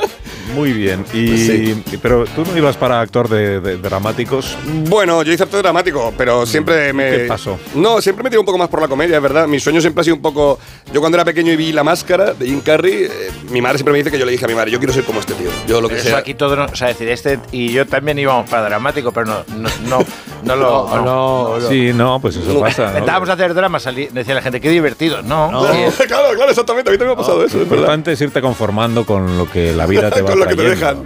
Muy 0.54 0.72
bien. 0.72 1.04
Y, 1.12 1.36
Sí. 1.38 1.82
y- 1.92 1.96
pero 1.96 2.24
tú 2.24 2.44
no 2.44 2.56
ibas 2.56 2.76
para 2.76 3.00
actor 3.00 3.28
de, 3.28 3.60
de 3.60 3.76
dramáticos. 3.76 4.56
Bueno, 4.88 5.22
yo 5.22 5.32
hice 5.32 5.42
arte 5.42 5.56
dramático, 5.58 6.12
pero 6.16 6.46
siempre 6.46 6.92
me. 6.92 7.10
¿Qué 7.10 7.18
pasó? 7.28 7.58
No, 7.74 8.00
siempre 8.00 8.22
me 8.24 8.30
tiré 8.30 8.40
un 8.40 8.46
poco 8.46 8.58
más 8.58 8.68
por 8.68 8.80
la 8.80 8.88
comedia, 8.88 9.16
es 9.16 9.22
verdad. 9.22 9.46
Mi 9.46 9.58
sueño 9.60 9.80
siempre 9.80 10.00
ha 10.00 10.04
sido 10.04 10.16
un 10.16 10.22
poco. 10.22 10.58
Yo 10.92 11.00
cuando 11.00 11.16
era 11.16 11.24
pequeño 11.24 11.52
y 11.52 11.56
vi 11.56 11.72
la 11.72 11.84
máscara 11.84 12.32
de 12.34 12.46
Jim 12.46 12.60
Carrey, 12.60 13.04
eh, 13.04 13.10
mi 13.50 13.60
madre 13.60 13.78
siempre 13.78 13.92
me 13.92 13.98
dice 13.98 14.10
que 14.10 14.18
yo 14.18 14.24
le 14.24 14.32
dije 14.32 14.44
a 14.44 14.48
mi 14.48 14.54
madre, 14.54 14.70
yo 14.70 14.78
quiero 14.78 14.92
ser 14.92 15.04
como 15.04 15.20
este 15.20 15.34
tío. 15.34 15.50
Yo 15.66 15.80
lo 15.80 15.88
que 15.88 15.96
Eso 15.96 16.08
sea. 16.08 16.18
aquí 16.18 16.34
todo, 16.34 16.56
no- 16.56 16.64
o 16.66 16.76
sea, 16.76 16.88
decir, 16.88 17.08
este 17.08 17.38
y 17.52 17.72
yo 17.72 17.86
también 17.86 18.18
íbamos 18.18 18.48
para 18.48 18.64
dramático, 18.68 19.12
pero 19.12 19.26
no, 19.26 19.44
no, 19.56 19.68
no, 19.88 19.98
no 20.44 20.56
lo. 20.56 20.66
No, 20.88 21.04
no, 21.04 21.58
no. 21.58 21.68
Sí, 21.68 21.92
no, 21.94 22.20
pues 22.20 22.36
eso 22.36 22.60
pasa. 22.60 22.82
¿no? 22.84 22.88
Intentábamos 22.90 23.28
hacer 23.28 23.54
dramas, 23.54 23.84
salí- 23.86 24.08
decía 24.10 24.34
la 24.34 24.42
gente, 24.42 24.60
qué 24.60 24.70
divertido. 24.70 25.22
No, 25.22 25.66
Sí, 25.66 26.04
claro, 26.06 26.28
claro, 26.34 26.50
exactamente. 26.50 26.90
A 26.90 26.92
mí 26.92 26.98
también 26.98 27.16
me 27.16 27.22
ha 27.22 27.26
pasado 27.26 27.44
eso, 27.44 27.56
Lo 27.56 27.62
importante 27.64 28.12
es 28.12 28.20
irte 28.20 28.40
conformando 28.40 29.04
con 29.04 29.36
lo 29.36 29.50
que 29.50 29.72
la 29.72 29.86
vida 29.86 30.10
te 30.10 30.22
va 30.22 30.35
Que 30.44 30.56
te 30.56 30.62
dejan. 30.62 31.02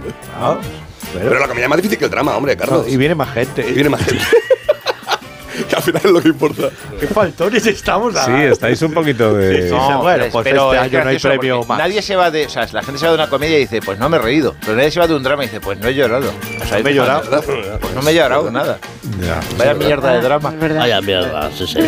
Pero 1.13 1.39
la 1.39 1.47
comedia 1.47 1.65
es 1.65 1.69
más 1.69 1.77
difícil 1.77 1.97
que 1.97 2.05
el 2.05 2.11
drama, 2.11 2.35
hombre, 2.35 2.55
Carlos. 2.57 2.87
Y 2.87 2.97
viene 2.97 3.15
más 3.15 3.33
gente. 3.33 3.67
Y 3.67 3.73
viene 3.73 3.89
más 3.89 4.01
gente. 4.05 4.23
que 5.71 5.75
al 5.77 5.81
final 5.83 6.01
es 6.05 6.11
lo 6.11 6.21
que 6.21 6.27
importa. 6.29 6.63
Qué 6.99 7.07
faltones 7.07 7.65
estamos. 7.65 8.13
Sí, 8.13 8.31
estáis 8.31 8.81
un 8.81 8.93
poquito 8.93 9.33
de... 9.33 9.61
Sí, 9.63 9.69
sí. 9.69 9.73
No, 9.75 10.01
bueno, 10.01 10.17
pero 10.19 10.31
pues 10.31 10.43
pero 10.43 10.73
este 10.73 10.85
es 10.87 10.93
año 10.93 11.03
no 11.03 11.09
hay 11.09 11.19
premio 11.19 11.63
más. 11.63 11.77
Nadie 11.77 12.01
se 12.01 12.15
va 12.15 12.29
de. 12.31 12.45
O 12.45 12.49
sea, 12.49 12.67
la 12.71 12.83
gente 12.83 12.99
se 12.99 13.05
va 13.05 13.11
de 13.11 13.17
una 13.17 13.29
comedia 13.29 13.57
y 13.57 13.61
dice, 13.61 13.81
pues 13.81 13.97
no 13.97 14.09
me 14.09 14.17
he 14.17 14.19
reído. 14.19 14.55
Pero 14.61 14.75
nadie 14.75 14.91
se 14.91 14.99
va 14.99 15.07
de 15.07 15.15
un 15.15 15.23
drama 15.23 15.43
y 15.43 15.47
dice, 15.47 15.61
pues 15.61 15.79
no 15.79 15.87
he 15.87 15.95
llorado. 15.95 16.29
O 16.61 16.65
sea, 16.65 16.77
No 16.79 16.83
me 16.83 16.91
he 16.91 16.93
llorado. 16.93 17.21
"¿Verdad? 17.21 17.79
Pues 17.79 17.93
no 17.93 18.01
me 18.01 18.11
he 18.11 18.15
llorado 18.15 18.51
nada. 18.51 18.79
Ya. 19.21 19.39
Vaya 19.57 19.73
mierda 19.73 20.13
de 20.13 20.21
drama. 20.21 20.53
Vaya 20.59 21.01
mierda, 21.01 21.49
sí, 21.51 21.65
sí. 21.67 21.79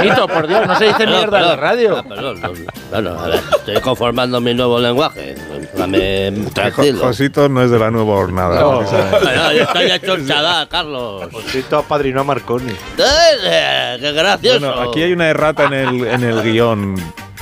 Cito, 0.00 0.28
por 0.28 0.46
Dios, 0.46 0.66
no 0.66 0.76
se 0.78 0.84
dice 0.84 0.98
Perdón, 0.98 1.16
mierda 1.16 1.38
en 1.38 1.44
la 1.46 1.56
perdón. 1.56 1.60
radio. 1.64 1.96
Ah, 1.98 2.04
perdón, 2.08 2.40
no, 2.40 2.48
no. 2.48 2.54
Bueno, 2.90 3.18
a 3.20 3.28
ver, 3.28 3.40
estoy 3.56 3.80
conformando 3.80 4.40
mi 4.40 4.54
nuevo 4.54 4.78
lenguaje. 4.78 5.34
Dame 5.76 6.32
tranquilo. 6.54 7.00
Josito 7.00 7.48
no 7.48 7.62
es 7.62 7.70
de 7.70 7.78
la 7.78 7.90
nueva 7.90 8.14
hornada. 8.14 8.60
No. 8.60 8.82
yo 9.52 9.62
estoy 9.62 9.90
hecho 9.90 10.16
Carlos. 10.70 11.28
Josito 11.32 11.78
a 11.78 11.82
Marconi. 12.24 12.72
Eh, 12.72 13.04
Bueno, 14.60 14.90
aquí 14.90 15.02
hay 15.02 15.12
una 15.12 15.28
errata 15.28 15.64
en 15.64 15.72
el, 15.72 16.06
en 16.06 16.22
el 16.22 16.42
guion 16.42 16.94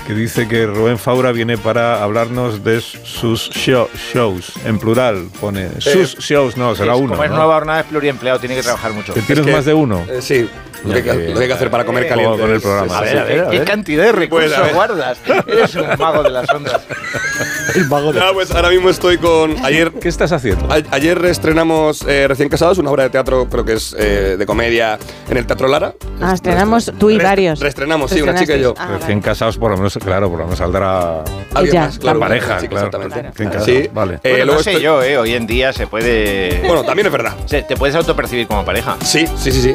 que 0.07 0.13
dice 0.15 0.47
que 0.49 0.67
Rubén 0.67 0.99
Faura 0.99 1.33
viene 1.33 1.57
para 1.57 2.03
hablarnos 2.03 2.63
de 2.63 2.81
sus 2.81 3.51
show- 3.51 3.89
shows. 4.13 4.53
En 4.67 4.79
plural 4.79 5.29
pone 5.41 5.69
sus 5.81 6.19
shows, 6.19 6.57
no, 6.57 6.75
será 6.75 6.95
uno. 6.97 7.11
Como 7.13 7.25
es 7.25 7.31
¿no? 7.31 7.37
nueva 7.37 7.55
jornada, 7.55 7.81
es 7.81 7.87
pluriempleado, 7.87 8.39
tiene 8.39 8.55
que 8.55 8.63
trabajar 8.63 8.93
mucho. 8.93 9.15
¿Que 9.15 9.21
tienes 9.23 9.41
Es 9.45 9.47
que- 9.51 9.57
más 9.57 9.65
de 9.65 9.73
uno? 9.75 10.05
Eh, 10.11 10.21
sí, 10.21 10.49
lo 10.85 10.91
que, 10.91 10.97
hay 10.99 11.03
que- 11.03 11.29
lo 11.31 11.35
que 11.37 11.41
hay 11.43 11.47
que 11.49 11.55
hacer 11.55 11.71
para 11.71 11.85
comer 11.87 12.07
caliente. 12.07 12.39
con 12.39 12.51
el 12.51 12.61
programa. 12.61 12.99
A 12.99 13.01
ver, 13.01 13.11
sí. 13.13 13.17
a 13.19 13.25
ver, 13.25 13.41
a 13.41 13.51
¿Qué 13.51 13.59
ver. 13.61 13.67
cantidad 13.69 14.05
de 14.05 14.13
recursos 14.13 14.53
Pues, 14.59 14.75
guardas? 14.75 15.19
Eres 15.47 15.75
un 15.77 15.87
mago 15.99 16.23
de 16.23 16.31
las 16.31 16.51
ondas. 16.51 16.83
El 17.75 17.89
mago 17.89 18.13
de. 18.13 18.21
Ah, 18.21 18.31
pues 18.33 18.51
ahora 18.53 18.69
mismo 18.71 18.91
estoy 18.91 19.17
con. 19.19 19.57
Ayer, 19.65 19.91
¿Qué 19.93 20.09
estás 20.09 20.31
haciendo? 20.33 20.71
a- 20.73 20.83
ayer 20.95 21.25
estrenamos 21.25 22.05
eh, 22.07 22.27
Recién 22.29 22.49
Casados, 22.49 22.79
una 22.79 22.91
obra 22.91 23.05
de 23.05 23.11
teatro, 23.11 23.49
creo 23.51 23.65
que 23.65 23.73
es 23.73 23.97
eh, 23.99 24.37
de 24.39 24.47
comedia, 24.47 24.99
en 25.29 25.37
el 25.39 25.47
Teatro 25.47 25.67
Lara. 25.67 25.95
Ah, 26.21 26.33
estrenamos 26.35 26.93
tú 26.99 27.11
y 27.11 27.19
varios. 27.19 27.59
reestrenamos, 27.61 28.11
sí, 28.11 28.21
una 28.23 28.35
chica 28.35 28.55
y 28.57 28.61
yo. 28.61 28.75
Ah, 28.77 28.87
vale. 28.87 28.99
Recién 28.99 29.21
casados, 29.21 29.57
por 29.59 29.71
lo 29.71 29.77
menos, 29.79 29.94
claro, 30.01 30.29
por 30.31 30.39
lo 30.39 30.45
menos 30.45 30.59
saldrá 30.59 31.23
Ella. 31.61 31.81
más, 31.83 31.99
claro. 31.99 32.19
la 32.19 32.27
pareja, 32.27 32.61
Sí, 32.61 32.69
claro. 32.69 32.87
exactamente. 32.87 33.45
Casados, 33.45 33.65
Sí. 33.67 33.91
Vale. 33.93 34.15
Eh, 34.17 34.19
Bueno, 34.23 34.37
luego 34.45 34.59
no 34.61 34.63
sé 34.65 34.71
estoy- 34.73 34.83
yo, 34.85 35.03
¿eh? 35.03 35.19
Hoy 35.19 35.35
en 35.35 35.47
día 35.47 35.73
se 35.73 35.87
puede. 35.87 36.63
Bueno, 36.67 36.85
también 36.85 37.07
es 37.07 37.13
verdad. 37.13 37.35
se- 37.47 37.63
te 37.63 37.77
puedes 37.77 37.95
autopercibir 37.97 38.47
como 38.47 38.65
pareja. 38.65 38.97
Sí, 39.05 39.27
sí, 39.37 39.53
sí, 39.53 39.61
sí. 39.63 39.75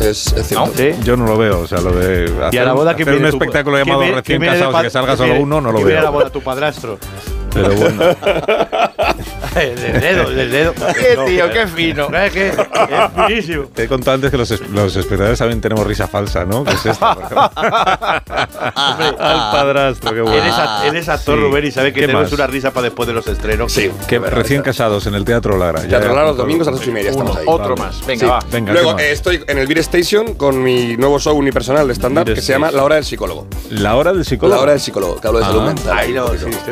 Es, 0.00 0.32
es 0.32 0.46
cierto. 0.48 0.66
¿No? 0.66 0.72
Sí. 0.74 0.92
Yo 1.04 1.14
no 1.16 1.26
lo 1.26 1.36
veo, 1.36 1.60
o 1.60 1.66
sea, 1.66 1.80
lo 1.80 1.92
de 1.92 2.24
hacer, 2.24 2.54
Y 2.54 2.58
a 2.58 2.64
la 2.64 2.72
boda 2.72 2.96
que 2.96 3.02
hacer 3.02 3.16
un 3.16 3.26
espectáculo 3.26 3.76
llamado 3.76 4.00
Recién 4.00 4.40
Casados 4.40 4.74
y 4.78 4.82
que 4.84 4.90
salga 4.90 5.16
solo 5.16 5.34
uno, 5.34 5.60
no 5.60 5.70
lo 5.72 5.78
viene 5.78 5.92
a 5.98 6.02
la 6.04 6.10
veo. 6.10 6.20
boda 6.20 6.30
tu 6.30 6.40
padrastro. 6.40 6.98
Pero 7.52 7.74
bueno, 7.74 8.02
El 9.56 9.74
del 9.80 10.00
dedo, 10.00 10.22
el 10.28 10.36
del 10.36 10.50
dedo. 10.52 10.74
Qué 10.94 11.16
No. 11.16 11.24
tío, 11.24 11.50
qué 11.50 11.66
fino. 11.66 12.06
Es 12.14 12.32
que 12.32 12.48
es 12.48 12.54
finísimo. 13.26 13.64
te 13.74 13.82
he 13.84 13.88
contado 13.88 14.14
antes 14.14 14.30
que 14.30 14.36
los, 14.36 14.48
los 14.70 14.94
espectadores 14.94 15.38
también 15.40 15.60
tenemos 15.60 15.84
risa 15.86 16.06
falsa, 16.06 16.44
¿no? 16.44 16.62
Que 16.62 16.72
es 16.74 16.86
esta. 16.86 17.14
por 17.14 17.24
ejemplo. 17.24 17.50
Al 19.18 19.50
padrastro, 19.52 20.14
qué 20.14 20.20
bueno. 20.20 20.36
Él 20.36 20.46
es, 20.48 20.54
a- 20.54 20.86
él 20.86 20.96
es 20.96 21.08
actor, 21.08 21.36
Sí. 21.36 21.40
Rubén, 21.42 21.64
y 21.66 21.70
sabe 21.72 21.92
que 21.92 22.00
¿Qué 22.00 22.06
tenemos 22.06 22.24
más? 22.24 22.32
una 22.32 22.46
risa 22.46 22.70
para 22.70 22.84
después 22.84 23.06
de 23.08 23.12
los 23.14 23.26
estrenos. 23.26 23.72
Sí. 23.72 23.90
Que 24.08 24.18
recién 24.20 24.62
casados 24.62 25.06
en 25.06 25.14
el 25.14 25.24
Teatro 25.24 25.56
Lara. 25.56 25.82
Ya 25.82 25.88
Teatro 25.98 26.14
Lara 26.14 26.28
los 26.28 26.36
domingos 26.36 26.68
a 26.68 26.70
las 26.70 26.80
ocho 26.80 26.90
y 26.90 26.92
media 26.92 27.10
estamos 27.10 27.36
ahí. 27.36 27.44
Otro 27.46 27.74
Vale. 27.74 27.88
más. 27.88 28.06
Venga, 28.06 28.20
Sí. 28.20 28.26
va. 28.30 28.38
Venga, 28.52 28.72
Luego 28.72 28.96
¿qué 28.96 29.08
eh, 29.08 29.12
estoy 29.12 29.44
en 29.46 29.58
el 29.58 29.66
Beer 29.66 29.78
Station 29.80 30.34
con 30.34 30.62
mi 30.62 30.96
nuevo 30.96 31.18
show 31.18 31.36
unipersonal 31.36 31.88
de 31.88 31.94
stand-up 31.94 32.24
que 32.34 32.40
se 32.40 32.52
llama. 32.52 32.70
La 32.70 32.84
Hora 32.84 32.94
del 32.96 33.04
Psicólogo. 33.04 33.46
La 33.70 33.96
hora 33.96 34.12
del 34.12 34.24
psicólogo. 34.24 34.56
La 34.56 34.62
Hora 34.62 34.72
del 34.72 34.80
Psicólogo, 34.80 35.20
que 35.20 35.26
hablo 35.26 35.40
de 35.40 35.44
Ah. 35.44 35.48
salud 35.48 35.62
mental. 35.64 35.98
Ahí. 35.98 36.14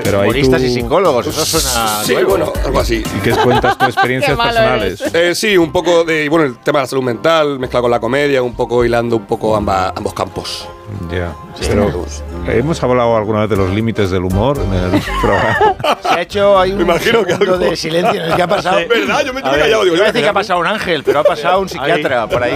Pero 0.05 0.21
ahí 0.21 0.31
y 0.69 0.75
psicólogos, 0.75 1.27
eso 1.27 1.45
suena. 1.45 2.03
Sí, 2.05 2.13
nuevo. 2.15 2.31
bueno, 2.31 2.53
algo 2.65 2.81
así. 2.81 2.97
¿Y 3.17 3.21
qué 3.21 3.31
cuentas 3.33 3.77
tus 3.79 3.89
experiencias 3.95 4.37
personales? 4.37 5.01
Eh, 5.15 5.35
sí, 5.35 5.57
un 5.57 5.73
poco 5.73 6.05
de, 6.05 6.29
bueno, 6.29 6.45
el 6.47 6.59
tema 6.59 6.79
de 6.81 6.83
la 6.85 6.89
salud 6.89 7.03
mental, 7.05 7.59
mezclado 7.59 7.83
con 7.83 7.91
la 7.91 8.01
comedia, 8.01 8.43
un 8.43 8.55
poco 8.55 8.85
hilando 8.85 9.17
un 9.17 9.27
poco 9.27 9.57
amba- 9.57 9.93
ambos 9.97 10.15
campos. 10.15 10.69
Ya. 11.13 11.35
Sí, 11.61 11.67
Pero. 11.69 12.07
¿Hemos 12.47 12.83
hablado 12.83 13.15
alguna 13.15 13.41
vez 13.41 13.51
de 13.51 13.57
los 13.57 13.69
límites 13.71 14.11
del 14.11 14.25
humor 14.25 14.59
en 14.59 14.73
el 14.73 15.03
programa? 15.21 15.77
Se 16.01 16.09
ha 16.09 16.23
hecho 16.23 16.59
ahí 16.59 16.73
un 16.73 16.81
imagino 16.81 17.25
que 17.25 17.35
algo- 17.35 17.59
de 17.59 17.77
silencio 17.77 18.15
en 18.23 18.31
el 18.31 18.37
que 18.37 18.43
ha 18.43 18.47
pasado. 18.47 18.79
¿Verdad? 18.89 19.21
Yo 19.27 19.35
me, 19.35 19.43
me 19.43 19.49
he 19.55 19.59
callado, 19.61 19.85
digo, 19.85 19.97
yo 19.97 20.05
decir 20.05 20.23
que 20.23 20.29
ha 20.29 20.33
pasado 20.33 20.61
un 20.61 20.67
ángel, 20.67 21.03
pero 21.05 21.21
ha 21.21 21.25
pasado 21.25 21.61
un 21.61 21.69
psiquiatra 21.69 22.27
por 22.27 22.43
ahí. 22.43 22.55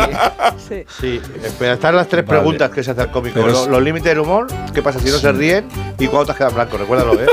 Sí. 0.67 0.85
Sí, 1.01 1.21
pero 1.59 1.75
están 1.75 1.95
las 1.95 2.09
tres 2.09 2.25
Vale. 2.25 2.39
preguntas 2.41 2.71
que 2.71 2.83
se 2.83 2.93
hace 2.93 3.03
al 3.03 3.11
cómico. 3.11 3.35
Pero 3.35 3.49
Lo- 3.53 3.63
es- 3.65 3.69
los 3.69 3.83
límites 3.83 4.09
del 4.09 4.21
humor, 4.21 4.47
¿qué 4.73 4.81
pasa 4.83 4.99
si 4.99 5.11
no 5.11 5.19
se 5.19 5.31
ríen? 5.33 5.69
¿Y 5.99 6.07
cuándo 6.07 6.27
te 6.27 6.33
has 6.33 6.39
quedado 6.39 6.55
blanco? 6.55 6.79
Recuérdalo, 6.79 7.15
¿eh? 7.23 7.27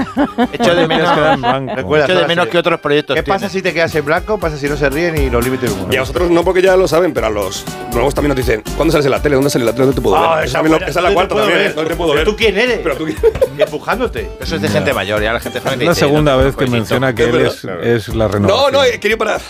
Echo 0.52 0.74
de 0.74 0.86
menos, 0.88 1.10
echo 2.04 2.14
de 2.18 2.26
menos 2.26 2.48
que 2.48 2.58
otros 2.58 2.80
proyectos. 2.80 3.16
¿Qué 3.16 3.22
pasa 3.22 3.48
si 3.48 3.62
te 3.62 3.72
quedas 3.72 3.94
en 3.94 4.04
blanco? 4.04 4.38
¿Pasa 4.38 4.56
si 4.56 4.68
no 4.68 4.76
se 4.76 4.88
ríen? 4.90 5.16
Y 5.16 5.30
los 5.30 5.44
límites. 5.44 5.74
Y 5.90 5.96
a 5.96 6.00
vosotros 6.00 6.30
no 6.30 6.44
porque 6.44 6.62
ya 6.62 6.76
lo 6.76 6.86
saben, 6.88 7.12
pero 7.12 7.26
a 7.26 7.30
los 7.30 7.64
nuevos 7.92 8.14
también 8.14 8.30
nos 8.30 8.36
dicen, 8.36 8.62
¿cuándo 8.76 8.92
sales 8.92 9.06
en 9.06 9.12
la 9.12 9.22
tele? 9.22 9.34
¿Dónde 9.36 9.50
sales 9.50 9.62
en 9.62 9.66
la 9.66 9.72
tele? 9.72 9.86
¿Dónde 9.86 9.96
te 10.00 10.02
puedo 10.02 10.16
Ah, 10.16 10.36
ver? 10.36 10.44
esa 10.46 10.62
lo- 10.62 10.68
buena. 10.68 10.86
esa 10.86 10.98
es 11.00 11.04
la 11.04 11.10
¿Dónde 11.10 11.10
te 11.10 11.14
cuarta 11.14 11.34
también, 11.36 11.58
ver? 11.58 11.66
¿eh? 11.70 11.74
¿Dónde 11.74 11.90
te 11.90 11.96
puedo 11.96 12.10
¿Pero 12.12 12.24
ver? 12.24 12.26
tú 12.32 12.36
quién 12.36 12.58
eres? 12.58 12.78
Pero 12.82 12.96
tú 12.96 13.06
Empujándote. 13.58 14.30
Eso 14.40 14.56
es 14.56 14.62
de 14.62 14.68
gente 14.68 14.92
mayor, 14.94 15.22
ya 15.22 15.32
la 15.32 15.40
gente 15.40 15.60
joven 15.60 15.80
Es 15.82 15.86
la 15.88 15.94
segunda 15.94 16.32
no, 16.36 16.38
vez 16.44 16.56
que 16.56 16.66
menciona 16.66 17.14
que 17.14 17.24
Es 17.24 17.64
él 17.64 17.70
es, 17.82 18.08
la 18.08 18.28
renovación. 18.28 18.72
No, 18.72 18.78
no, 18.78 18.84
he 18.84 18.98
querido 18.98 19.18
parar. 19.18 19.40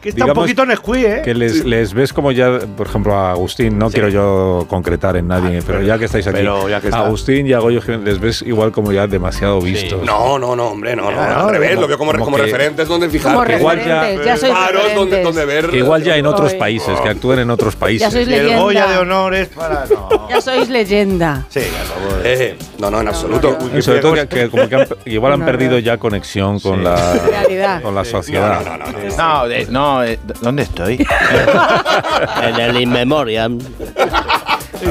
Que 0.00 0.08
está 0.08 0.24
Digamos 0.24 0.38
un 0.38 0.42
poquito 0.44 0.64
Nesquí, 0.64 1.04
¿eh? 1.04 1.20
Que 1.22 1.34
les, 1.34 1.62
les 1.64 1.92
ves 1.92 2.12
como 2.14 2.32
ya, 2.32 2.58
por 2.76 2.86
ejemplo, 2.86 3.14
a 3.14 3.32
Agustín, 3.32 3.78
no 3.78 3.90
quiero 3.90 4.08
yo 4.08 4.64
concretar 4.66 5.14
en 5.16 5.28
nadie, 5.28 5.60
pero 5.66 5.82
ya 5.82 5.98
que 5.98 6.06
estáis 6.06 6.26
aquí, 6.26 6.42
ya 6.70 6.80
que 6.80 6.86
está. 6.88 7.00
Agustín 7.04 7.46
y 7.46 7.52
a 7.52 7.58
Goyo 7.58 7.82
les 8.02 8.18
ves 8.18 8.40
igual 8.40 8.72
como 8.72 8.92
ya 8.92 9.06
demasiado 9.06 9.60
vistos. 9.60 10.02
No, 10.02 10.38
no, 10.38 10.56
no, 10.56 10.68
hombre, 10.68 10.96
no, 10.96 11.10
no. 11.10 11.20
Al 11.20 11.50
revés, 11.50 11.70
como- 11.70 11.82
lo 11.82 11.88
veo 11.88 11.98
como, 11.98 12.12
como 12.12 12.24
como 12.24 12.36
que- 12.38 12.44
referentes 12.44 12.88
donde 12.88 13.10
fijar. 13.10 13.34
Como 13.34 13.50
igual 13.58 13.84
ya- 13.84 14.10
ya 14.24 14.36
sois 14.38 14.52
Faros 14.54 14.94
donde, 14.94 15.22
donde 15.22 15.44
ver. 15.44 15.68
Que 15.68 15.76
igual 15.78 16.02
ya 16.02 16.16
en 16.16 16.24
otros 16.26 16.54
países, 16.54 16.98
que 17.00 17.08
actúen 17.10 17.40
en 17.40 17.50
otros 17.50 17.76
países. 17.76 18.00
Ya 18.00 18.10
sois 18.10 18.26
Y 18.26 18.32
el 18.32 18.42
leyenda. 18.44 18.62
Goya 18.62 18.86
de 18.86 18.96
honor 18.98 19.34
es 19.34 19.48
para. 19.48 19.84
No. 19.84 20.28
Ya 20.30 20.40
sois 20.40 20.68
leyenda. 20.70 21.44
Sí, 21.50 21.60
a 21.60 21.84
favor. 21.84 22.22
Eh, 22.24 22.56
no, 22.78 22.90
no, 22.90 23.02
en 23.02 23.08
absoluto. 23.08 23.58
Y 23.76 23.82
sobre 23.82 24.00
todo 24.00 24.14
que, 24.14 24.26
que 24.28 24.48
como 24.48 24.66
que 24.66 24.74
han- 24.76 24.88
igual 25.04 25.34
han 25.34 25.40
No, 25.40 25.46
perdido 25.46 25.72
no. 25.72 25.78
ya 25.80 25.98
conexión 25.98 26.58
con 26.58 26.82
la 26.82 27.12
Realidad. 27.14 27.82
con 27.82 27.94
la 27.94 28.04
sociedad. 28.06 28.62
No, 28.64 28.78
no, 28.78 29.89
no, 29.98 30.04
eh, 30.04 30.18
¿dónde 30.40 30.62
estoy? 30.62 31.06
En 32.42 32.54
el 32.60 32.80
In 32.80 32.90
Memoriam. 32.90 33.58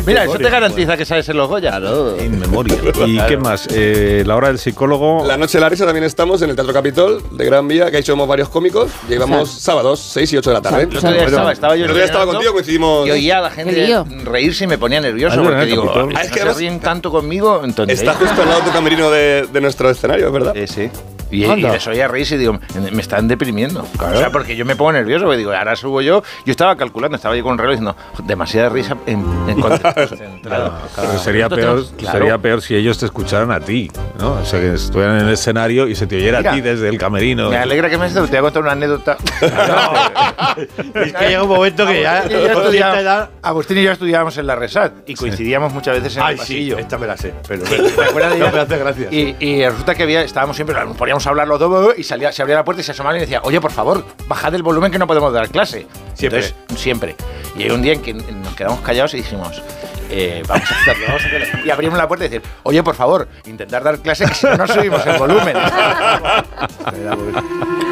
Mira, 0.05 0.23
eso 0.23 0.37
te 0.37 0.49
garantiza 0.49 0.95
que 0.95 1.03
sabes 1.03 1.27
en 1.29 1.37
los 1.37 1.49
Goya. 1.49 1.77
En 2.19 2.39
memoria. 2.39 2.75
¿Y 3.07 3.19
qué 3.21 3.37
más? 3.37 3.67
Eh, 3.71 4.23
la 4.25 4.35
hora 4.35 4.49
del 4.49 4.59
psicólogo. 4.59 5.25
La 5.25 5.35
noche 5.35 5.57
de 5.57 5.61
la 5.61 5.69
risa 5.69 5.85
también 5.85 6.03
estamos 6.03 6.41
en 6.43 6.51
el 6.51 6.55
Teatro 6.55 6.73
Capitol 6.73 7.23
de 7.31 7.45
Gran 7.45 7.67
Vía, 7.67 7.89
que 7.89 7.97
ahí 7.97 8.03
somos 8.03 8.27
varios 8.27 8.49
cómicos. 8.49 8.91
Llevamos 9.07 9.49
sábados, 9.49 9.99
6 9.99 10.33
y 10.33 10.37
8 10.37 10.49
de 10.49 10.53
la 10.53 10.61
tarde. 10.61 10.85
Otro 10.85 11.11
día 11.11 11.25
estaba, 11.25 11.51
estaba 11.51 11.75
yo 11.75 11.91
día 11.91 12.05
estaba 12.05 12.25
contigo, 12.27 12.53
coincidimos. 12.53 13.07
Y 13.07 13.11
oía 13.11 13.39
a 13.39 13.41
la 13.41 13.49
gente 13.51 14.03
reírse 14.25 14.65
y 14.65 14.67
me 14.67 14.77
ponía 14.77 15.01
nervioso 15.01 15.37
porque 15.37 15.49
¿verdad, 15.51 15.65
digo, 15.65 15.83
Capitol? 15.85 16.09
"Ay, 16.09 16.15
Ah, 16.19 16.21
es 16.23 16.29
no 16.29 16.35
que 16.53 16.59
ríen 16.59 16.79
tanto 16.79 17.09
conmigo, 17.11 17.61
entonces. 17.63 17.99
Está 17.99 18.13
justo 18.13 18.41
al 18.41 18.47
lado 18.47 18.59
de 18.61 18.67
tu 18.67 18.71
camerino 18.73 19.09
de, 19.09 19.47
de 19.51 19.61
nuestro 19.61 19.89
escenario, 19.89 20.27
es 20.27 20.33
verdad. 20.33 20.53
Sí, 20.55 20.67
sí. 20.67 20.91
Y, 21.31 21.45
y 21.45 21.55
les 21.61 21.85
oía 21.87 22.07
reírse 22.07 22.35
y 22.35 22.37
digo, 22.39 22.59
me 22.91 23.01
están 23.01 23.27
deprimiendo. 23.27 23.85
O 23.99 24.17
sea, 24.17 24.31
porque 24.31 24.55
yo 24.55 24.65
me 24.65 24.75
pongo 24.75 24.91
nervioso, 24.93 25.25
porque 25.25 25.37
digo, 25.37 25.51
ahora 25.53 25.75
subo 25.75 26.01
yo. 26.01 26.23
Yo 26.45 26.51
estaba 26.51 26.75
calculando, 26.75 27.15
estaba 27.17 27.35
yo 27.35 27.43
con 27.43 27.53
un 27.53 27.57
reloj 27.59 27.71
diciendo, 27.79 27.95
demasiada 28.25 28.69
risa 28.69 28.97
en, 29.05 29.19
en. 29.47 29.59
Pero 30.43 31.19
sería 31.19 31.49
peor, 31.49 31.85
claro. 31.97 32.17
sería 32.17 32.37
peor 32.37 32.61
si 32.61 32.75
ellos 32.75 32.97
te 32.97 33.05
escucharan 33.05 33.51
a 33.51 33.59
ti, 33.59 33.91
¿no? 34.19 34.33
O 34.33 34.45
sea, 34.45 34.59
que 34.59 34.73
estuvieran 34.73 35.19
en 35.19 35.27
el 35.27 35.33
escenario 35.33 35.87
y 35.87 35.95
se 35.95 36.07
te 36.07 36.15
oyera 36.17 36.39
Mira, 36.39 36.51
a 36.51 36.53
ti 36.55 36.61
desde 36.61 36.89
el 36.89 36.97
camerino. 36.97 37.49
Me 37.49 37.57
alegra 37.57 37.89
que 37.89 37.97
me 37.97 38.07
estés, 38.07 38.23
te 38.29 38.29
voy 38.31 38.37
a 38.37 38.41
contar 38.41 38.63
una 38.63 38.71
anécdota. 38.73 39.17
Es 40.93 41.13
que 41.13 41.27
llega 41.27 41.43
un 41.43 41.49
momento 41.49 41.85
que 41.85 42.01
ya. 42.01 42.19
Agustín 42.19 42.37
y 42.37 42.41
yo, 42.41 42.53
con 42.53 42.63
estudiábamos- 42.63 42.71
cierta 42.71 42.99
edad- 43.01 43.29
Agustín 43.41 43.77
y 43.77 43.83
yo 43.83 43.91
estudiábamos 43.91 44.37
en 44.37 44.47
la 44.47 44.55
Resat 44.55 44.93
y 45.07 45.15
coincidíamos 45.15 45.73
muchas 45.73 45.95
veces 46.01 46.17
en 46.17 46.23
Ay, 46.23 46.33
el 46.33 46.39
sí, 46.39 46.41
pasillo. 46.53 46.77
esta 46.77 46.97
me 46.97 47.07
la 47.07 47.17
sé. 47.17 47.33
Pero 47.47 47.63
¿Te 47.63 47.75
acuerdas 48.03 48.33
de 48.33 48.39
No, 48.39 48.45
ella? 48.47 48.51
me 48.53 48.59
hace 48.61 48.77
gracia. 48.77 49.07
Y, 49.11 49.35
y 49.39 49.65
resulta 49.65 49.95
que 49.95 50.03
había, 50.03 50.21
estábamos 50.21 50.55
siempre, 50.55 50.75
nos 50.85 50.97
poníamos 51.19 51.27
a 51.27 51.29
hablar 51.29 51.47
los 51.47 51.59
dos 51.59 51.97
y 51.97 52.03
salía, 52.03 52.31
se 52.31 52.41
abría 52.41 52.57
la 52.57 52.63
puerta 52.63 52.81
y 52.81 52.83
se 52.83 52.91
asomaba 52.91 53.17
y 53.17 53.21
decía, 53.21 53.41
oye, 53.43 53.59
por 53.59 53.71
favor, 53.71 54.05
bajad 54.27 54.53
el 54.55 54.63
volumen 54.63 54.91
que 54.91 54.99
no 54.99 55.07
podemos 55.07 55.33
dar 55.33 55.49
clase. 55.49 55.87
Siempre. 56.13 56.39
Entonces, 56.39 56.81
siempre. 56.81 57.15
Y 57.57 57.63
hay 57.63 57.71
un 57.71 57.81
día 57.81 57.93
en 57.93 58.01
que 58.01 58.13
nos 58.13 58.55
quedamos 58.55 58.79
callados 58.81 59.13
y 59.15 59.17
dijimos, 59.17 59.61
eh, 60.09 60.43
vamos 60.47 60.71
a 60.71 60.75
hacerlo, 60.75 61.05
vamos 61.07 61.23
a 61.23 61.27
hacerlo. 61.27 61.59
Y 61.65 61.69
abrimos 61.69 61.97
la 61.97 62.07
puerta 62.07 62.25
y 62.25 62.29
decir, 62.29 62.49
oye, 62.63 62.81
por 62.83 62.95
favor, 62.95 63.27
intentar 63.45 63.83
dar 63.83 63.99
clase 63.99 64.25
que 64.25 64.33
si 64.33 64.45
no, 64.45 64.57
no 64.57 64.67
subimos 64.67 65.05
el 65.05 65.17
volumen. 65.17 65.57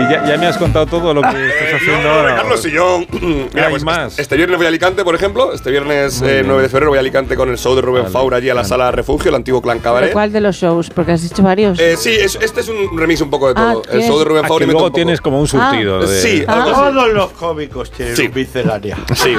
Y 0.00 0.10
ya, 0.12 0.24
ya 0.26 0.36
me 0.38 0.46
has 0.46 0.56
contado 0.56 0.86
todo 0.86 1.12
lo 1.12 1.20
que 1.22 1.28
estás 1.48 1.74
haciendo 1.80 2.08
ahora. 2.10 2.36
Carlos, 2.36 2.62
si 2.62 2.70
yo. 2.70 3.00
Mira, 3.20 3.66
hay 3.66 3.70
pues, 3.70 3.84
más. 3.84 4.18
Este 4.18 4.36
viernes 4.36 4.56
voy 4.56 4.66
a 4.66 4.68
Alicante, 4.68 5.04
por 5.04 5.14
ejemplo. 5.14 5.52
Este 5.52 5.70
viernes 5.70 6.22
eh, 6.22 6.36
bien. 6.36 6.46
9 6.48 6.62
de 6.62 6.68
febrero 6.68 6.90
voy 6.90 6.96
a 6.98 7.00
Alicante 7.00 7.36
con 7.36 7.50
el 7.50 7.58
show 7.58 7.74
de 7.74 7.82
Rubén 7.82 8.06
Faura 8.10 8.38
allí 8.38 8.48
a 8.50 8.54
la 8.54 8.64
sala 8.64 8.90
Refugio, 8.90 9.28
el 9.28 9.34
antiguo 9.34 9.60
Clan 9.60 9.78
¿Pero 9.78 9.84
Cabaret. 9.84 10.12
cuál 10.12 10.32
de 10.32 10.40
los 10.40 10.56
shows? 10.56 10.90
Porque 10.90 11.12
has 11.12 11.22
dicho 11.22 11.42
varios. 11.42 11.78
Eh, 11.78 11.96
sí, 11.96 12.10
es- 12.10 12.38
este 12.40 12.60
es 12.60 12.68
un 12.68 12.98
remix 12.98 13.20
un 13.20 13.30
poco 13.30 13.52
de 13.52 13.54
Ah, 13.60 13.72
todo. 13.72 13.82
el 13.84 13.90
¿tienes- 13.90 14.06
show 14.08 14.18
de 14.18 14.24
Rubén 14.24 14.44
Ah, 14.44 14.48
Faura 14.48 14.64
y 14.64 14.68
luego 14.68 14.86
un 14.86 14.92
tienes 14.92 15.20
como 15.20 15.40
un 15.40 15.46
surtido. 15.48 15.98
Ah. 15.98 16.06
de- 16.06 16.20
Sí, 16.20 16.44
algo 16.46 16.70
así. 16.70 16.80
Todos 16.94 17.12
los 17.12 17.30
cómicos 17.32 17.90
tienen 17.90 18.16
Sí. 18.16 18.28
miscelánea. 18.34 18.96
Sí. 19.14 19.34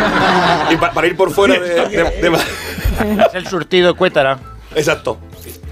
Y 0.70 0.76
pa- 0.78 0.92
para 0.92 1.08
ir 1.08 1.16
por 1.18 1.32
fuera 1.32 1.56
de. 1.60 1.70
de- 1.90 2.04
de- 2.30 2.38
es 3.28 3.34
el 3.36 3.48
surtido 3.48 3.96
Cuétara. 3.96 4.38
Exacto. 4.76 5.18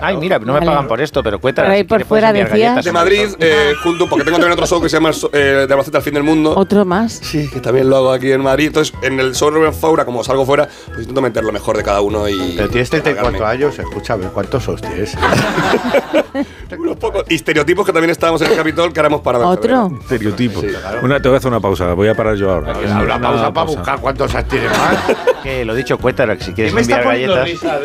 Ay, 0.01 0.17
mira, 0.17 0.39
no 0.39 0.45
me 0.47 0.53
Vale. 0.53 0.65
pagan 0.65 0.87
por 0.87 1.01
esto, 1.01 1.21
pero 1.23 1.39
Cuétara. 1.39 1.67
Por 1.67 1.73
ahí 1.75 1.81
si 1.81 1.87
por 1.87 2.05
fuera 2.05 2.31
decías- 2.33 2.83
De 2.83 2.89
a 2.89 2.93
Madrid, 2.93 3.27
eh, 3.39 3.73
junto, 3.83 4.07
porque 4.07 4.23
tengo 4.25 4.37
también 4.37 4.53
otro 4.53 4.65
show 4.65 4.81
que 4.81 4.89
se 4.89 4.97
llama 4.97 5.11
eh, 5.33 5.65
De 5.67 5.73
Albacete 5.73 5.97
al 5.97 6.03
fin 6.03 6.13
del 6.13 6.23
mundo. 6.23 6.53
Otro 6.55 6.85
más. 6.85 7.13
Sí, 7.13 7.49
que 7.49 7.59
también 7.59 7.89
lo 7.89 7.97
hago 7.97 8.11
aquí 8.11 8.31
en 8.31 8.41
Madrid. 8.41 8.67
Entonces, 8.67 8.93
en 9.01 9.19
el 9.19 9.35
show 9.35 9.49
de 9.51 9.57
Rubén 9.57 9.73
Faura, 9.73 10.05
como 10.05 10.23
salgo 10.23 10.45
fuera, 10.45 10.67
pues 10.87 10.99
intento 11.01 11.21
meter 11.21 11.43
lo 11.43 11.51
mejor 11.51 11.77
de 11.77 11.83
cada 11.83 12.01
uno 12.01 12.27
y. 12.27 12.53
Pero 12.55 12.69
tienes 12.69 12.89
34 12.89 13.27
alargarme. 13.29 13.65
años, 13.65 13.79
escúchame, 13.79 14.25
¿cuántos 14.27 14.63
sos 14.63 14.81
tienes? 14.81 15.15
Unos 16.77 16.97
pocos 16.97 17.23
estereotipos 17.29 17.85
que 17.85 17.91
también 17.91 18.11
estábamos 18.11 18.41
en 18.41 18.51
el 18.51 18.57
Capitol 18.57 18.93
que 18.93 18.99
haremos 18.99 19.21
para 19.21 19.39
¿Otro? 19.39 19.91
Estereotipo. 20.01 20.61
Una, 21.03 21.19
te 21.19 21.27
voy 21.27 21.35
a 21.35 21.37
hacer 21.39 21.49
una 21.49 21.59
pausa, 21.59 21.93
voy 21.93 22.07
a 22.07 22.15
parar 22.15 22.35
yo 22.35 22.51
ahora. 22.51 22.73
Una 22.77 23.01
Una 23.03 23.21
pausa 23.21 23.53
para 23.53 23.65
buscar 23.65 23.99
cuántos 23.99 24.33
años 24.35 24.49
tienes 24.49 24.71
más. 24.71 24.97
Que 25.43 25.63
lo 25.63 25.73
dicho, 25.73 25.97
que 25.97 26.37
si 26.41 26.51
quieres 26.51 26.75
enviar 26.75 27.01
galletas. 27.03 27.45
risa 27.45 27.79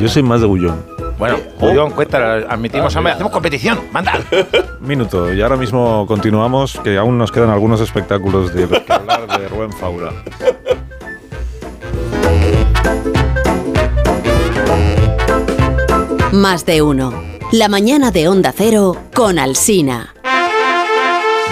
Yo 0.00 0.08
soy 0.08 0.22
más 0.22 0.40
de 0.40 0.46
Gullón. 0.46 0.84
Bueno, 1.22 1.38
Julián, 1.60 1.92
Cuétara, 1.92 2.52
admitimos 2.52 2.96
hambre, 2.96 3.12
hacemos 3.12 3.30
competición, 3.30 3.78
manda. 3.92 4.18
Minuto, 4.80 5.32
y 5.32 5.40
ahora 5.40 5.56
mismo 5.56 6.04
continuamos, 6.04 6.80
que 6.82 6.98
aún 6.98 7.16
nos 7.16 7.30
quedan 7.30 7.50
algunos 7.50 7.80
espectáculos 7.80 8.52
de 8.52 8.66
los 8.66 8.80
que 8.80 8.92
hablar 8.92 9.28
de 9.38 9.46
Rubén 9.46 9.72
Faura. 9.72 10.10
Más 16.32 16.66
de 16.66 16.82
uno. 16.82 17.12
La 17.52 17.68
mañana 17.68 18.10
de 18.10 18.26
Onda 18.26 18.52
Cero 18.52 18.96
con 19.14 19.38
Alsina. 19.38 20.12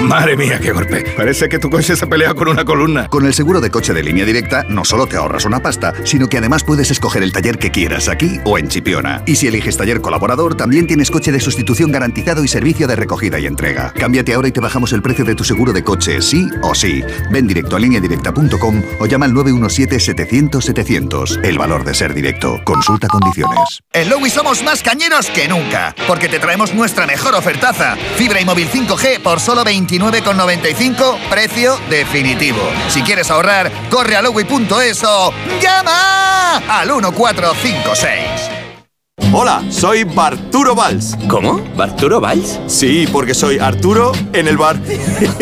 Madre 0.03 0.37
mía, 0.37 0.59
qué 0.61 0.73
golpe. 0.73 1.05
Parece 1.17 1.49
que 1.49 1.59
tu 1.59 1.71
coche 1.71 1.95
se 1.95 2.05
ha 2.05 2.09
peleado 2.09 2.35
con 2.35 2.49
una 2.49 2.65
columna. 2.65 3.07
Con 3.09 3.27
el 3.27 3.35
seguro 3.35 3.61
de 3.61 3.71
coche 3.71 3.93
de 3.93 4.03
línea 4.03 4.25
directa 4.25 4.65
no 4.69 4.85
solo 4.85 5.07
te 5.07 5.17
ahorras 5.17 5.45
una 5.45 5.61
pasta, 5.61 5.93
sino 6.05 6.29
que 6.29 6.39
además 6.39 6.65
puedes 6.65 6.91
escoger 6.91 7.23
el 7.23 7.33
taller 7.33 7.59
que 7.59 7.71
quieras 7.71 8.09
aquí 8.09 8.41
o 8.45 8.59
en 8.59 8.69
Chipiona. 8.69 9.23
Y 9.27 9.37
si 9.37 9.47
eliges 9.47 9.77
taller 9.77 10.01
colaborador, 10.01 10.57
también 10.57 10.87
tienes 10.87 11.11
coche 11.11 11.33
de 11.33 11.41
sustitución 11.41 11.93
garantizado 11.93 12.43
y 12.43 12.49
servicio 12.49 12.87
de 12.87 12.97
recogida 12.97 13.39
y 13.39 13.45
entrega. 13.47 13.93
Cámbiate 13.93 14.33
ahora 14.35 14.49
y 14.49 14.53
te 14.53 14.61
bajamos 14.61 14.95
el 14.95 15.03
precio 15.03 15.25
de 15.25 15.35
tu 15.35 15.45
seguro 15.45 15.73
de 15.73 15.85
coche, 15.85 16.23
sí 16.23 16.49
o 16.63 16.75
sí. 16.75 17.05
Ven 17.31 17.47
directo 17.47 17.77
a 17.77 17.79
lineadirecta.com 17.79 18.83
o 19.01 19.07
llama 19.07 19.27
al 19.27 19.33
917-700-700. 19.33 21.45
El 21.45 21.59
valor 21.59 21.85
de 21.85 21.95
ser 21.95 22.15
directo. 22.15 22.59
Consulta 22.65 23.07
condiciones. 23.09 23.83
En 23.93 24.09
Lowy 24.09 24.31
somos 24.31 24.63
más 24.63 24.83
cañeros 24.83 25.29
que 25.31 25.47
nunca, 25.47 25.95
porque 26.07 26.29
te 26.29 26.39
traemos 26.39 26.75
nuestra 26.75 27.07
mejor 27.07 27.35
ofertaza. 27.35 27.97
Fibra 28.17 28.41
y 28.41 28.45
móvil 28.45 28.69
5G 28.71 29.21
por 29.21 29.41
solo 29.41 29.65
29,95, 29.91 31.19
precio 31.29 31.77
definitivo. 31.89 32.61
Si 32.89 33.03
quieres 33.03 33.29
ahorrar, 33.31 33.73
corre 33.91 34.15
a 34.15 34.23
lowy.es 34.23 35.03
o 35.03 35.33
llama 35.61 36.59
al 36.69 36.89
1456. 36.89 38.61
Hola, 39.33 39.63
soy 39.71 40.05
Barturo 40.05 40.75
Valls. 40.75 41.17
¿Cómo? 41.29 41.61
¿Barturo 41.77 42.21
Valls? 42.21 42.61
Sí, 42.67 43.09
porque 43.13 43.35
soy 43.35 43.59
Arturo 43.59 44.13
en 44.33 44.49
el 44.49 44.57
bar. 44.57 44.77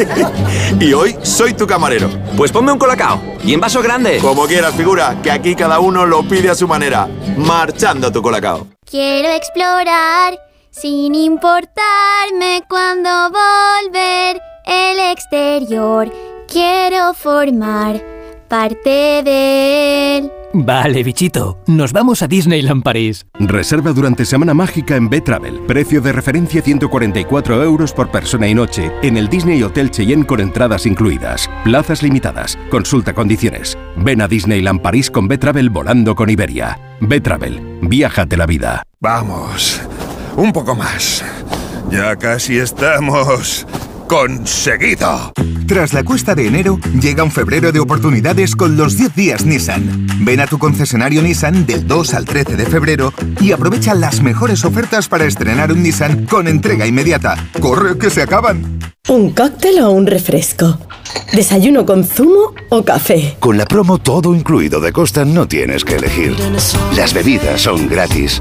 y 0.81 0.93
hoy 0.93 1.17
soy 1.23 1.55
tu 1.55 1.67
camarero. 1.67 2.11
Pues 2.37 2.53
ponme 2.53 2.73
un 2.73 2.79
colacao. 2.79 3.23
Y 3.43 3.55
en 3.55 3.61
vaso 3.61 3.83
grande. 3.83 4.19
Como 4.19 4.47
quieras, 4.47 4.75
figura, 4.75 5.17
que 5.23 5.31
aquí 5.31 5.55
cada 5.55 5.81
uno 5.81 6.05
lo 6.05 6.23
pide 6.23 6.51
a 6.51 6.55
su 6.55 6.69
manera. 6.69 7.09
Marchando 7.37 8.13
tu 8.13 8.21
colacao. 8.21 8.67
Quiero 8.85 9.29
explorar 9.31 10.39
sin 10.71 11.15
importarme 11.15 12.63
cuando 12.69 13.11
volver 13.31 14.41
el 14.67 14.99
exterior. 15.13 16.13
Quiero 16.47 17.15
formar 17.15 18.03
parte 18.49 19.23
de 19.23 20.19
él. 20.19 20.33
Vale, 20.55 21.03
bichito, 21.03 21.59
nos 21.67 21.93
vamos 21.93 22.23
a 22.23 22.27
Disneyland 22.27 22.83
París. 22.83 23.27
Reserva 23.39 23.93
durante 23.93 24.25
Semana 24.25 24.55
Mágica 24.55 24.97
en 24.97 25.11
B-Travel. 25.11 25.61
Precio 25.67 26.01
de 26.01 26.13
referencia 26.13 26.63
144 26.63 27.63
euros 27.63 27.93
por 27.93 28.11
persona 28.11 28.49
y 28.49 28.55
noche 28.55 28.91
en 29.03 29.19
el 29.19 29.29
Disney 29.29 29.63
Hotel 29.63 29.91
Cheyenne 29.91 30.27
con 30.27 30.41
entradas 30.41 30.87
incluidas. 30.87 31.51
Plazas 31.65 32.03
limitadas. 32.03 32.59
Consulta 32.71 33.13
condiciones. 33.13 33.77
Ven 33.97 34.23
a 34.23 34.29
Disneyland 34.29 34.81
París 34.81 35.11
con 35.11 35.29
B-Travel 35.29 35.69
volando 35.69 36.15
con 36.15 36.31
Iberia. 36.31 36.81
B-Travel. 37.01 37.79
Viájate 37.83 38.37
la 38.37 38.47
vida. 38.47 38.83
Vamos, 39.01 39.81
un 40.39 40.53
poco 40.53 40.75
más. 40.75 41.25
Ya 41.91 42.17
casi 42.17 42.59
estamos 42.59 43.67
conseguido. 44.07 45.33
Tras 45.67 45.93
la 45.93 46.03
cuesta 46.03 46.35
de 46.35 46.47
enero, 46.47 46.79
llega 46.99 47.25
un 47.25 47.31
febrero 47.31 47.73
de 47.73 47.81
oportunidades 47.81 48.57
con 48.57 48.77
los 48.77 48.97
10 48.97 49.15
días 49.15 49.45
Nissan. 49.45 50.07
Ven 50.21 50.41
a 50.41 50.47
tu 50.47 50.59
concesionario 50.59 51.23
Nissan 51.23 51.67
del 51.67 51.87
2 51.87 52.15
al 52.15 52.25
13 52.25 52.57
de 52.57 52.67
febrero 52.67 53.13
y 53.41 53.53
aprovecha 53.53 53.95
las 53.95 54.23
mejores 54.23 54.65
ofertas 54.65 55.09
para 55.09 55.27
estrenar 55.27 55.73
un 55.73 55.83
Nissan 55.83 56.25
con 56.25 56.49
entrega 56.49 56.87
inmediata. 56.87 57.37
¡Corre 57.61 57.99
que 57.99 58.09
se 58.09 58.23
acaban! 58.23 58.79
¿Un 59.09 59.33
cóctel 59.33 59.81
o 59.81 59.91
un 59.91 60.07
refresco? 60.07 60.79
¿Desayuno 61.33 61.85
con 61.85 62.05
zumo 62.05 62.55
o 62.69 62.85
café? 62.85 63.37
Con 63.41 63.59
la 63.59 63.67
promo 63.67 63.99
todo 63.99 64.35
incluido 64.35 64.81
de 64.81 64.93
Costa 64.93 65.25
no 65.25 65.49
tienes 65.49 65.85
que 65.85 65.97
elegir. 65.97 66.37
Las 66.95 67.13
bebidas 67.13 67.63
son 67.63 67.89
gratis. 67.89 68.41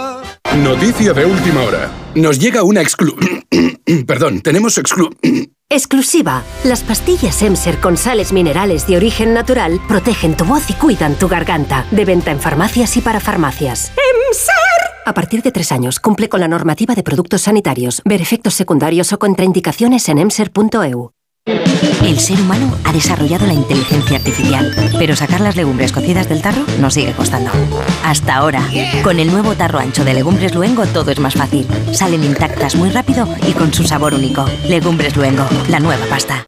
Noticia 0.57 1.13
de 1.13 1.25
última 1.25 1.61
hora. 1.61 1.89
Nos 2.13 2.37
llega 2.37 2.63
una 2.63 2.81
exclu... 2.81 3.15
Perdón, 4.05 4.41
tenemos 4.41 4.77
exclu... 4.77 5.09
Exclusiva. 5.69 6.43
Las 6.65 6.81
pastillas 6.81 7.41
Emser 7.41 7.79
con 7.79 7.95
sales 7.95 8.33
minerales 8.33 8.85
de 8.85 8.97
origen 8.97 9.33
natural 9.33 9.79
protegen 9.87 10.35
tu 10.35 10.43
voz 10.43 10.69
y 10.69 10.73
cuidan 10.73 11.15
tu 11.15 11.29
garganta. 11.29 11.85
De 11.91 12.03
venta 12.03 12.31
en 12.31 12.41
farmacias 12.41 12.97
y 12.97 13.01
para 13.01 13.21
farmacias. 13.21 13.93
¡Emser! 14.27 14.91
A 15.05 15.13
partir 15.13 15.41
de 15.41 15.53
tres 15.53 15.71
años, 15.71 16.01
cumple 16.01 16.27
con 16.27 16.41
la 16.41 16.49
normativa 16.49 16.95
de 16.95 17.03
productos 17.03 17.43
sanitarios. 17.43 18.01
Ver 18.03 18.21
efectos 18.21 18.53
secundarios 18.53 19.13
o 19.13 19.19
contraindicaciones 19.19 20.09
en 20.09 20.17
emser.eu. 20.17 21.11
El 21.47 22.19
ser 22.19 22.39
humano 22.39 22.75
ha 22.83 22.93
desarrollado 22.93 23.47
la 23.47 23.53
inteligencia 23.53 24.17
artificial, 24.17 24.71
pero 24.99 25.15
sacar 25.15 25.41
las 25.41 25.55
legumbres 25.55 25.91
cocidas 25.91 26.29
del 26.29 26.41
tarro 26.41 26.63
nos 26.79 26.93
sigue 26.93 27.13
costando. 27.13 27.49
Hasta 28.03 28.35
ahora, 28.35 28.61
con 29.03 29.19
el 29.19 29.31
nuevo 29.31 29.55
tarro 29.55 29.79
ancho 29.79 30.03
de 30.03 30.13
Legumbres 30.13 30.53
Luengo 30.53 30.85
todo 30.85 31.09
es 31.09 31.19
más 31.19 31.33
fácil. 31.33 31.67
Salen 31.93 32.23
intactas 32.23 32.75
muy 32.75 32.89
rápido 32.89 33.27
y 33.47 33.53
con 33.53 33.73
su 33.73 33.83
sabor 33.85 34.13
único. 34.13 34.45
Legumbres 34.67 35.15
Luengo, 35.15 35.45
la 35.67 35.79
nueva 35.79 36.05
pasta. 36.07 36.45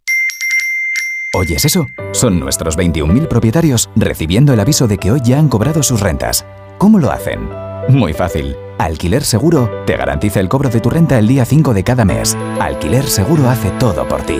¿Oyes 1.35 1.65
eso? 1.65 1.87
Son 2.11 2.39
nuestros 2.39 2.77
21.000 2.77 3.27
propietarios 3.27 3.89
recibiendo 3.95 4.53
el 4.53 4.59
aviso 4.59 4.87
de 4.87 4.99
que 4.99 5.11
hoy 5.11 5.21
ya 5.23 5.39
han 5.39 5.49
cobrado 5.49 5.81
sus 5.81 6.01
rentas. 6.01 6.45
¿Cómo 6.77 6.99
lo 6.99 7.11
hacen? 7.11 7.49
Muy 7.89 8.13
fácil. 8.13 8.55
Alquiler 8.77 9.23
Seguro 9.23 9.71
te 9.87 9.97
garantiza 9.97 10.39
el 10.39 10.49
cobro 10.49 10.69
de 10.69 10.81
tu 10.81 10.91
renta 10.91 11.17
el 11.17 11.27
día 11.27 11.45
5 11.45 11.73
de 11.73 11.83
cada 11.83 12.05
mes. 12.05 12.37
Alquiler 12.59 13.05
Seguro 13.05 13.49
hace 13.49 13.71
todo 13.71 14.07
por 14.07 14.21
ti. 14.21 14.39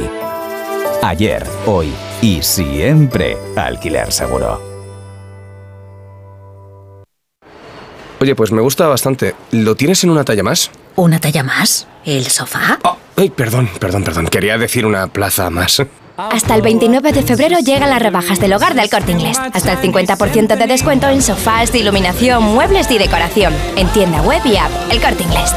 Ayer, 1.03 1.45
hoy 1.65 1.91
y 2.21 2.41
siempre. 2.41 3.35
Alquiler 3.57 4.09
Seguro. 4.09 4.61
Oye, 8.21 8.35
pues 8.35 8.53
me 8.53 8.61
gusta 8.61 8.87
bastante. 8.87 9.35
¿Lo 9.51 9.75
tienes 9.75 10.01
en 10.05 10.11
una 10.11 10.23
talla 10.23 10.43
más? 10.43 10.71
¿Una 10.95 11.19
talla 11.19 11.43
más? 11.43 11.87
¿El 12.05 12.25
sofá? 12.27 12.79
Ay, 13.17 13.29
perdón, 13.29 13.69
perdón, 13.81 14.05
perdón. 14.05 14.27
Quería 14.27 14.57
decir 14.57 14.85
una 14.85 15.07
plaza 15.07 15.49
más. 15.49 15.81
Hasta 16.15 16.55
el 16.55 16.61
29 16.61 17.11
de 17.11 17.21
febrero 17.21 17.57
llegan 17.59 17.89
las 17.89 18.01
rebajas 18.01 18.39
del 18.39 18.53
hogar 18.53 18.73
del 18.73 18.89
Corte 18.89 19.11
Inglés. 19.11 19.37
Hasta 19.37 19.73
el 19.73 19.79
50% 19.79 20.55
de 20.55 20.67
descuento 20.67 21.09
en 21.09 21.21
sofás, 21.21 21.75
iluminación, 21.75 22.43
muebles 22.43 22.89
y 22.91 22.97
decoración. 22.97 23.53
En 23.75 23.89
tienda 23.89 24.21
web 24.21 24.41
y 24.45 24.55
app. 24.55 24.71
El 24.89 25.01
Corte 25.01 25.23
Inglés. 25.23 25.53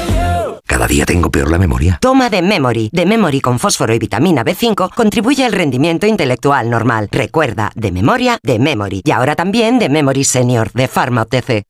Cada 0.66 0.88
día 0.88 1.06
tengo 1.06 1.30
peor 1.30 1.50
la 1.50 1.58
memoria. 1.58 1.98
Toma 2.00 2.28
de 2.28 2.42
Memory. 2.42 2.90
De 2.92 3.06
Memory 3.06 3.40
con 3.40 3.58
fósforo 3.58 3.94
y 3.94 3.98
vitamina 3.98 4.44
B5 4.44 4.90
contribuye 4.94 5.44
al 5.44 5.52
rendimiento 5.52 6.06
intelectual 6.06 6.68
normal. 6.68 7.08
Recuerda, 7.12 7.70
de 7.76 7.92
memoria, 7.92 8.38
de 8.42 8.58
Memory. 8.58 9.02
Y 9.04 9.10
ahora 9.12 9.36
también 9.36 9.78
de 9.78 9.88
Memory 9.88 10.24
Senior, 10.24 10.72
de 10.72 10.88
Pharma 10.88 11.22
OTC. 11.22 11.62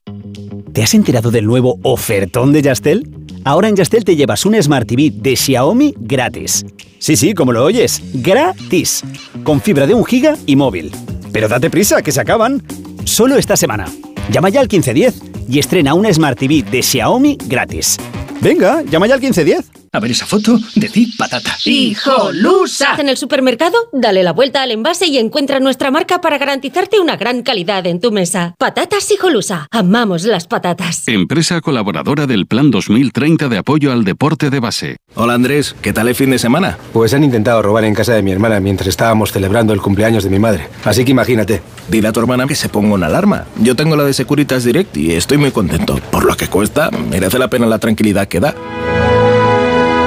¿Te 0.73 0.83
has 0.83 0.94
enterado 0.94 1.31
del 1.31 1.47
nuevo 1.47 1.78
ofertón 1.83 2.52
de 2.52 2.62
Yastel? 2.62 3.08
Ahora 3.44 3.68
en 3.68 3.76
Yastel 3.76 4.05
te 4.05 4.16
llevas 4.16 4.44
un 4.47 4.60
Smart 4.60 4.89
TV 4.89 5.12
de 5.15 5.36
Xiaomi 5.36 5.94
gratis. 5.99 6.65
Sí, 6.99 7.16
sí, 7.16 7.34
como 7.34 7.52
lo 7.52 7.65
oyes, 7.65 8.02
gratis. 8.15 9.05
Con 9.44 9.60
fibra 9.60 9.86
de 9.86 9.94
un 9.94 10.05
giga 10.05 10.36
y 10.47 10.57
móvil. 10.57 10.91
Pero 11.33 11.49
date 11.49 11.70
prisa, 11.70 12.02
que 12.02 12.12
se 12.12 12.20
acaban. 12.20 12.62
Solo 13.05 13.36
esta 13.36 13.57
semana. 13.57 13.86
Llama 14.31 14.49
ya 14.49 14.61
al 14.61 14.69
1510 14.69 15.49
y 15.49 15.59
estrena 15.59 15.95
un 15.95 16.13
Smart 16.13 16.39
TV 16.39 16.63
de 16.63 16.83
Xiaomi 16.83 17.39
gratis. 17.47 17.97
Venga, 18.41 18.83
llama 18.83 19.07
ya 19.07 19.15
al 19.15 19.21
1510. 19.21 19.86
A 19.97 19.99
ver 19.99 20.10
esa 20.10 20.26
foto, 20.26 20.58
decid 20.75 21.08
patata. 21.16 21.57
¡Hijolusa! 21.65 22.97
En 22.99 23.08
el 23.08 23.16
supermercado, 23.16 23.78
dale 23.94 24.23
la 24.23 24.34
vuelta 24.34 24.60
al 24.60 24.70
envase 24.70 25.07
y 25.07 25.16
encuentra 25.16 25.58
nuestra 25.58 25.91
marca 25.91 26.20
para 26.20 26.36
garantizarte 26.36 27.00
una 27.00 27.16
gran 27.16 27.42
calidad 27.42 27.86
en 27.86 27.99
tu 27.99 28.12
mesa. 28.12 28.55
Patatas 28.58 29.10
Hijolusa. 29.10 29.68
Amamos 29.70 30.25
las 30.25 30.47
patatas. 30.49 31.08
Empresa 31.08 31.62
colaboradora 31.62 32.26
del 32.26 32.44
Plan 32.44 32.70
2030 32.70 33.49
de 33.49 33.57
apoyo 33.57 33.91
al 33.91 34.05
deporte 34.05 34.50
de 34.50 34.60
base. 34.60 34.97
Hola 35.15 35.33
Andrés, 35.33 35.75
¿qué 35.81 35.94
tal 35.94 36.08
el 36.08 36.15
fin 36.15 36.28
de 36.28 36.39
semana? 36.39 36.76
Pues 36.92 37.15
han 37.15 37.25
intentado 37.25 37.62
robar 37.62 37.84
en 37.84 37.94
casa 37.94 38.12
de 38.12 38.23
mi 38.23 38.33
hermana 38.33 38.60
mientras 38.60 38.89
estábamos 38.89 39.33
celebrando 39.33 39.73
el 39.73 39.81
cumpleaños 39.81 40.25
de 40.25 40.28
mi 40.28 40.39
madre. 40.39 40.68
Así 40.84 41.07
que 41.07 41.12
imagínate. 41.12 41.62
Dile 41.89 42.08
a 42.08 42.12
tu 42.12 42.20
hermana 42.20 42.47
que 42.47 42.55
se 42.55 42.68
ponga 42.68 42.92
una 42.92 43.07
alarma. 43.07 43.47
Yo 43.62 43.75
tengo 43.76 43.97
la 43.97 44.05
de 44.05 44.12
Securitas 44.12 44.62
Direct 44.62 44.94
y 44.94 45.12
estoy 45.12 45.39
muy 45.39 45.52
contento. 45.52 45.99
Por 46.10 46.26
lo 46.26 46.36
que 46.36 46.49
cuesta, 46.49 46.91
merece 46.91 47.39
la 47.39 47.49
pena 47.49 47.65
la 47.65 47.78
tranquilidad 47.78 48.28
que 48.28 48.41
da. 48.41 48.55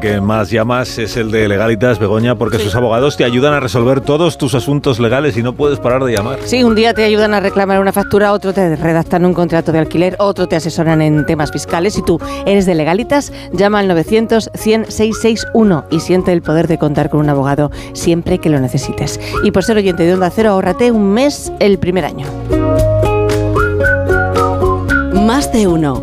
Que 0.00 0.20
más 0.20 0.50
llamas 0.50 0.98
es 0.98 1.16
el 1.16 1.30
de 1.30 1.46
Legalitas, 1.48 1.98
Begoña, 1.98 2.34
porque 2.34 2.58
sus 2.58 2.74
abogados 2.74 3.16
te 3.16 3.24
ayudan 3.24 3.54
a 3.54 3.60
resolver 3.60 4.00
todos 4.00 4.38
tus 4.38 4.54
asuntos 4.54 4.98
legales 4.98 5.36
y 5.36 5.42
no 5.42 5.54
puedes 5.54 5.78
parar 5.78 6.02
de 6.04 6.12
llamar. 6.12 6.38
Sí, 6.44 6.64
un 6.64 6.74
día 6.74 6.94
te 6.94 7.04
ayudan 7.04 7.34
a 7.34 7.40
reclamar 7.40 7.78
una 7.80 7.92
factura, 7.92 8.32
otro 8.32 8.52
te 8.52 8.74
redactan 8.76 9.24
un 9.26 9.34
contrato 9.34 9.70
de 9.72 9.78
alquiler, 9.78 10.16
otro 10.18 10.48
te 10.48 10.56
asesoran 10.56 11.02
en 11.02 11.26
temas 11.26 11.52
fiscales. 11.52 11.94
Si 11.94 12.02
tú 12.02 12.18
eres 12.46 12.66
de 12.66 12.74
legalitas, 12.74 13.32
llama 13.52 13.80
al 13.80 13.90
900-100-661 13.90 15.84
y 15.90 16.00
siente 16.00 16.32
el 16.32 16.42
poder 16.42 16.66
de 16.66 16.78
contar 16.78 17.10
con 17.10 17.20
un 17.20 17.28
abogado 17.28 17.70
siempre 17.92 18.38
que 18.38 18.48
lo 18.48 18.58
necesites. 18.58 19.20
Y 19.44 19.50
por 19.50 19.62
ser 19.64 19.76
oyente 19.76 20.04
de 20.04 20.14
Onda 20.14 20.30
Cero, 20.30 20.50
ahórrate 20.50 20.90
un 20.90 21.12
mes 21.12 21.52
el 21.60 21.78
primer 21.78 22.06
año. 22.06 22.26
Más 25.12 25.52
de 25.52 25.66
uno. 25.66 26.02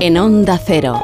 En 0.00 0.16
Onda 0.18 0.58
Cero. 0.64 1.00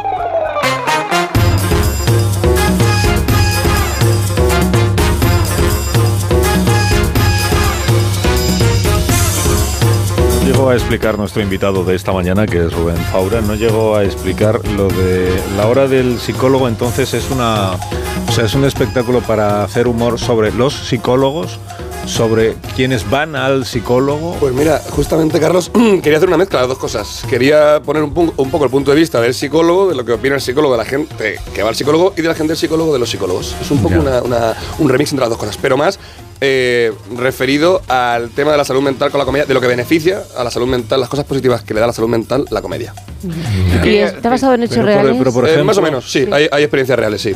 Llegó 10.48 10.70
a 10.70 10.74
explicar 10.74 11.18
nuestro 11.18 11.42
invitado 11.42 11.84
de 11.84 11.94
esta 11.94 12.12
mañana, 12.12 12.46
que 12.46 12.64
es 12.64 12.72
Rubén 12.72 12.96
Faura, 13.12 13.40
no 13.42 13.54
llegó 13.54 13.96
a 13.96 14.04
explicar 14.04 14.60
lo 14.76 14.88
de 14.88 15.30
la 15.56 15.66
hora 15.66 15.86
del 15.86 16.18
psicólogo, 16.18 16.68
entonces 16.68 17.12
es 17.12 17.30
una 17.30 17.72
o 17.72 18.32
sea, 18.32 18.44
es 18.46 18.54
un 18.54 18.64
espectáculo 18.64 19.20
para 19.20 19.62
hacer 19.64 19.86
humor 19.88 20.18
sobre 20.18 20.50
los 20.52 20.72
psicólogos, 20.74 21.58
sobre 22.06 22.54
quienes 22.76 23.08
van 23.10 23.36
al 23.36 23.66
psicólogo. 23.66 24.36
Pues 24.40 24.54
mira, 24.54 24.80
justamente 24.90 25.38
Carlos, 25.40 25.70
quería 26.02 26.16
hacer 26.16 26.28
una 26.28 26.38
mezcla 26.38 26.62
de 26.62 26.66
dos 26.68 26.78
cosas. 26.78 27.24
Quería 27.28 27.80
poner 27.82 28.02
un, 28.02 28.14
pu- 28.14 28.32
un 28.36 28.50
poco 28.50 28.64
el 28.64 28.70
punto 28.70 28.90
de 28.90 28.96
vista 28.98 29.20
del 29.20 29.34
psicólogo, 29.34 29.88
de 29.88 29.94
lo 29.94 30.04
que 30.04 30.12
opina 30.12 30.34
el 30.34 30.40
psicólogo 30.40 30.74
de 30.74 30.78
la 30.78 30.84
gente 30.84 31.38
que 31.54 31.62
va 31.62 31.68
al 31.70 31.74
psicólogo 31.74 32.12
y 32.16 32.22
de 32.22 32.28
la 32.28 32.34
gente 32.34 32.48
del 32.52 32.58
psicólogo 32.58 32.92
de 32.92 32.98
los 32.98 33.10
psicólogos. 33.10 33.54
Es 33.60 33.70
un 33.70 33.82
poco 33.82 33.96
una- 33.98 34.22
una- 34.22 34.54
un 34.78 34.88
remix 34.88 35.10
entre 35.12 35.22
las 35.22 35.30
dos 35.30 35.38
cosas, 35.38 35.58
pero 35.60 35.76
más 35.76 35.98
eh, 36.40 36.92
referido 37.16 37.82
al 37.88 38.30
tema 38.30 38.52
de 38.52 38.58
la 38.58 38.64
salud 38.64 38.82
mental 38.82 39.10
con 39.10 39.18
la 39.18 39.24
comedia, 39.24 39.46
de 39.46 39.54
lo 39.54 39.60
que 39.60 39.66
beneficia 39.66 40.22
a 40.36 40.44
la 40.44 40.50
salud 40.50 40.66
mental, 40.68 41.00
las 41.00 41.08
cosas 41.08 41.24
positivas 41.24 41.62
que 41.62 41.74
le 41.74 41.80
da 41.80 41.86
la 41.86 41.92
salud 41.92 42.08
mental 42.08 42.44
la 42.50 42.62
comedia. 42.62 42.94
¿Y 43.84 43.96
está 43.96 44.28
basado 44.30 44.54
en 44.54 44.62
hechos 44.62 44.76
Pero 44.76 44.86
por- 44.86 44.94
reales? 45.02 45.16
pero 45.18 45.32
por 45.32 45.44
Eh, 45.44 45.48
ejemplo- 45.48 45.64
más 45.64 45.78
o 45.78 45.82
menos, 45.82 46.10
sí, 46.10 46.26
Hay, 46.30 46.48
hay 46.50 46.62
experiencias 46.62 46.98
reales, 46.98 47.20
sí. 47.22 47.32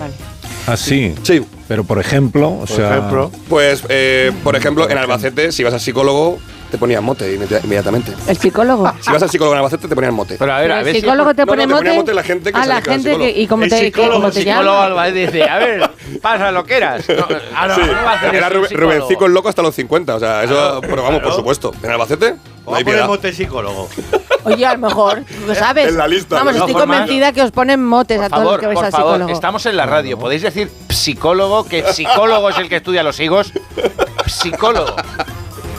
Ah, 0.67 0.77
sí. 0.77 1.15
Sí. 1.25 1.45
Pero 1.67 1.83
por 1.85 1.99
ejemplo, 1.99 2.59
o 2.61 2.67
sea, 2.67 3.11
Pues, 3.49 3.83
eh, 3.89 4.31
por 4.45 4.55
ejemplo, 4.57 4.89
en 4.89 4.97
Albacete, 4.99 5.51
si 5.53 5.65
vas 5.65 5.75
al 5.75 5.81
psicólogo, 5.81 6.39
te 6.73 6.79
ponían 6.79 7.05
mote 7.05 7.39
inmedi- 7.39 7.63
inmediatamente. 7.63 8.13
¿El 8.27 8.37
psicólogo? 8.37 8.91
Si 9.01 9.13
vas 9.13 9.23
al 9.23 9.29
psicólogo 9.31 9.53
en 9.55 9.59
Albacete, 9.59 9.87
te 9.89 9.95
ponían 9.95 10.15
mote. 10.15 10.37
Pero 10.39 10.53
a 10.55 10.59
ver, 10.59 10.71
Pero 10.73 10.87
el 10.89 10.97
psicólogo 10.97 11.35
te 11.35 11.43
No, 11.43 11.47
pone 11.47 11.67
no, 11.67 11.69
te 11.69 11.79
ponía 11.79 11.93
mote. 11.93 12.03
mote 12.03 12.15
la 12.15 12.23
gente 12.23 12.51
que 12.53 12.59
a 12.59 12.63
se 12.63 12.69
la 12.71 12.81
gente 12.83 13.17
que, 13.19 13.31
y 13.43 13.47
cómo 13.47 13.65
El 13.65 13.71
te, 13.71 13.79
psicólogo, 13.79 14.13
cómo 14.15 14.31
te 14.31 14.41
psicólogo 14.41 14.65
llama. 14.65 14.85
Alba 14.87 15.07
dice, 15.11 15.43
a 15.49 15.59
ver, 15.59 15.91
pasa 16.23 16.51
lo 16.51 16.65
que 16.65 16.77
eras. 16.79 17.07
No, 17.09 17.27
ah, 17.55 17.69
no, 17.69 17.75
Sí, 17.75 17.81
no 17.83 17.93
va 17.93 18.13
a 18.13 18.15
hacer 18.15 18.35
era 18.35 18.49
Rubén- 18.49 18.69
psicólogo. 18.69 18.93
Rubencico 18.95 19.27
el 19.27 19.33
loco 19.35 19.49
hasta 19.51 19.63
los 19.63 19.75
50, 19.75 20.15
o 20.17 20.19
sea, 20.19 20.43
eso, 20.45 20.81
pero 20.81 21.03
vamos, 21.03 21.21
por 21.23 21.35
supuesto. 21.35 21.73
En 21.83 21.91
Albacete, 21.91 22.37
no 22.67 22.75
hay 22.75 22.83
a 22.83 22.85
piedad. 22.87 23.07
mote 23.07 23.33
psicólogo. 23.35 23.89
Oye, 24.45 24.67
a 24.67 24.73
lo 24.73 24.89
mejor, 24.89 25.23
tú 25.25 25.47
lo 25.47 25.55
sabes. 25.55 25.89
En 25.89 25.99
la 25.99 26.09
lista, 26.09 26.37
Vamos, 26.37 26.57
estoy 26.57 26.73
convencida 26.73 27.33
que 27.33 27.43
os 27.43 27.51
ponen 27.53 27.85
motes 27.85 28.19
a 28.21 28.29
todos 28.31 28.45
los 28.45 28.59
que 28.59 28.67
vais 28.67 28.77
por 28.77 28.85
al 28.87 28.91
favor, 28.91 29.13
psicólogo. 29.13 29.33
estamos 29.33 29.67
en 29.67 29.77
la 29.77 29.87
radio. 29.87 30.19
¿Podéis 30.19 30.43
decir 30.43 30.71
psicólogo? 30.89 31.65
Que 31.65 31.85
psicólogo 31.93 32.49
es 32.49 32.57
el 32.59 32.69
que 32.69 32.77
estudia 32.77 33.03
los 33.03 33.21
higos. 33.21 33.53
Psicólogo. 34.27 34.97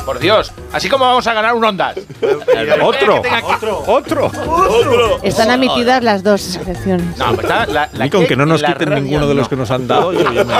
Por 0.05 0.19
Dios. 0.19 0.51
Así 0.73 0.89
como 0.89 1.05
vamos 1.05 1.25
a 1.27 1.33
ganar 1.33 1.53
un 1.53 1.63
Ondas. 1.63 1.95
Otro. 2.81 3.21
Tenga 3.21 3.41
que- 3.41 3.67
Otro. 3.87 4.31
Están 5.23 5.49
admitidas 5.51 6.03
las 6.03 6.23
dos 6.23 6.41
secciones. 6.41 7.17
No, 7.17 7.35
pero 7.35 7.41
está 7.47 7.65
la, 7.67 7.89
la 7.93 8.05
Y 8.05 8.09
con 8.09 8.25
que 8.25 8.35
no 8.35 8.45
nos 8.45 8.61
quiten 8.63 8.89
radio 8.89 9.03
ninguno 9.03 9.27
de 9.27 9.33
los 9.35 9.45
no. 9.45 9.49
que 9.49 9.55
nos 9.55 9.71
han 9.71 9.87
dado, 9.87 10.11
yo 10.13 10.31
ya 10.33 10.43
me... 10.43 10.53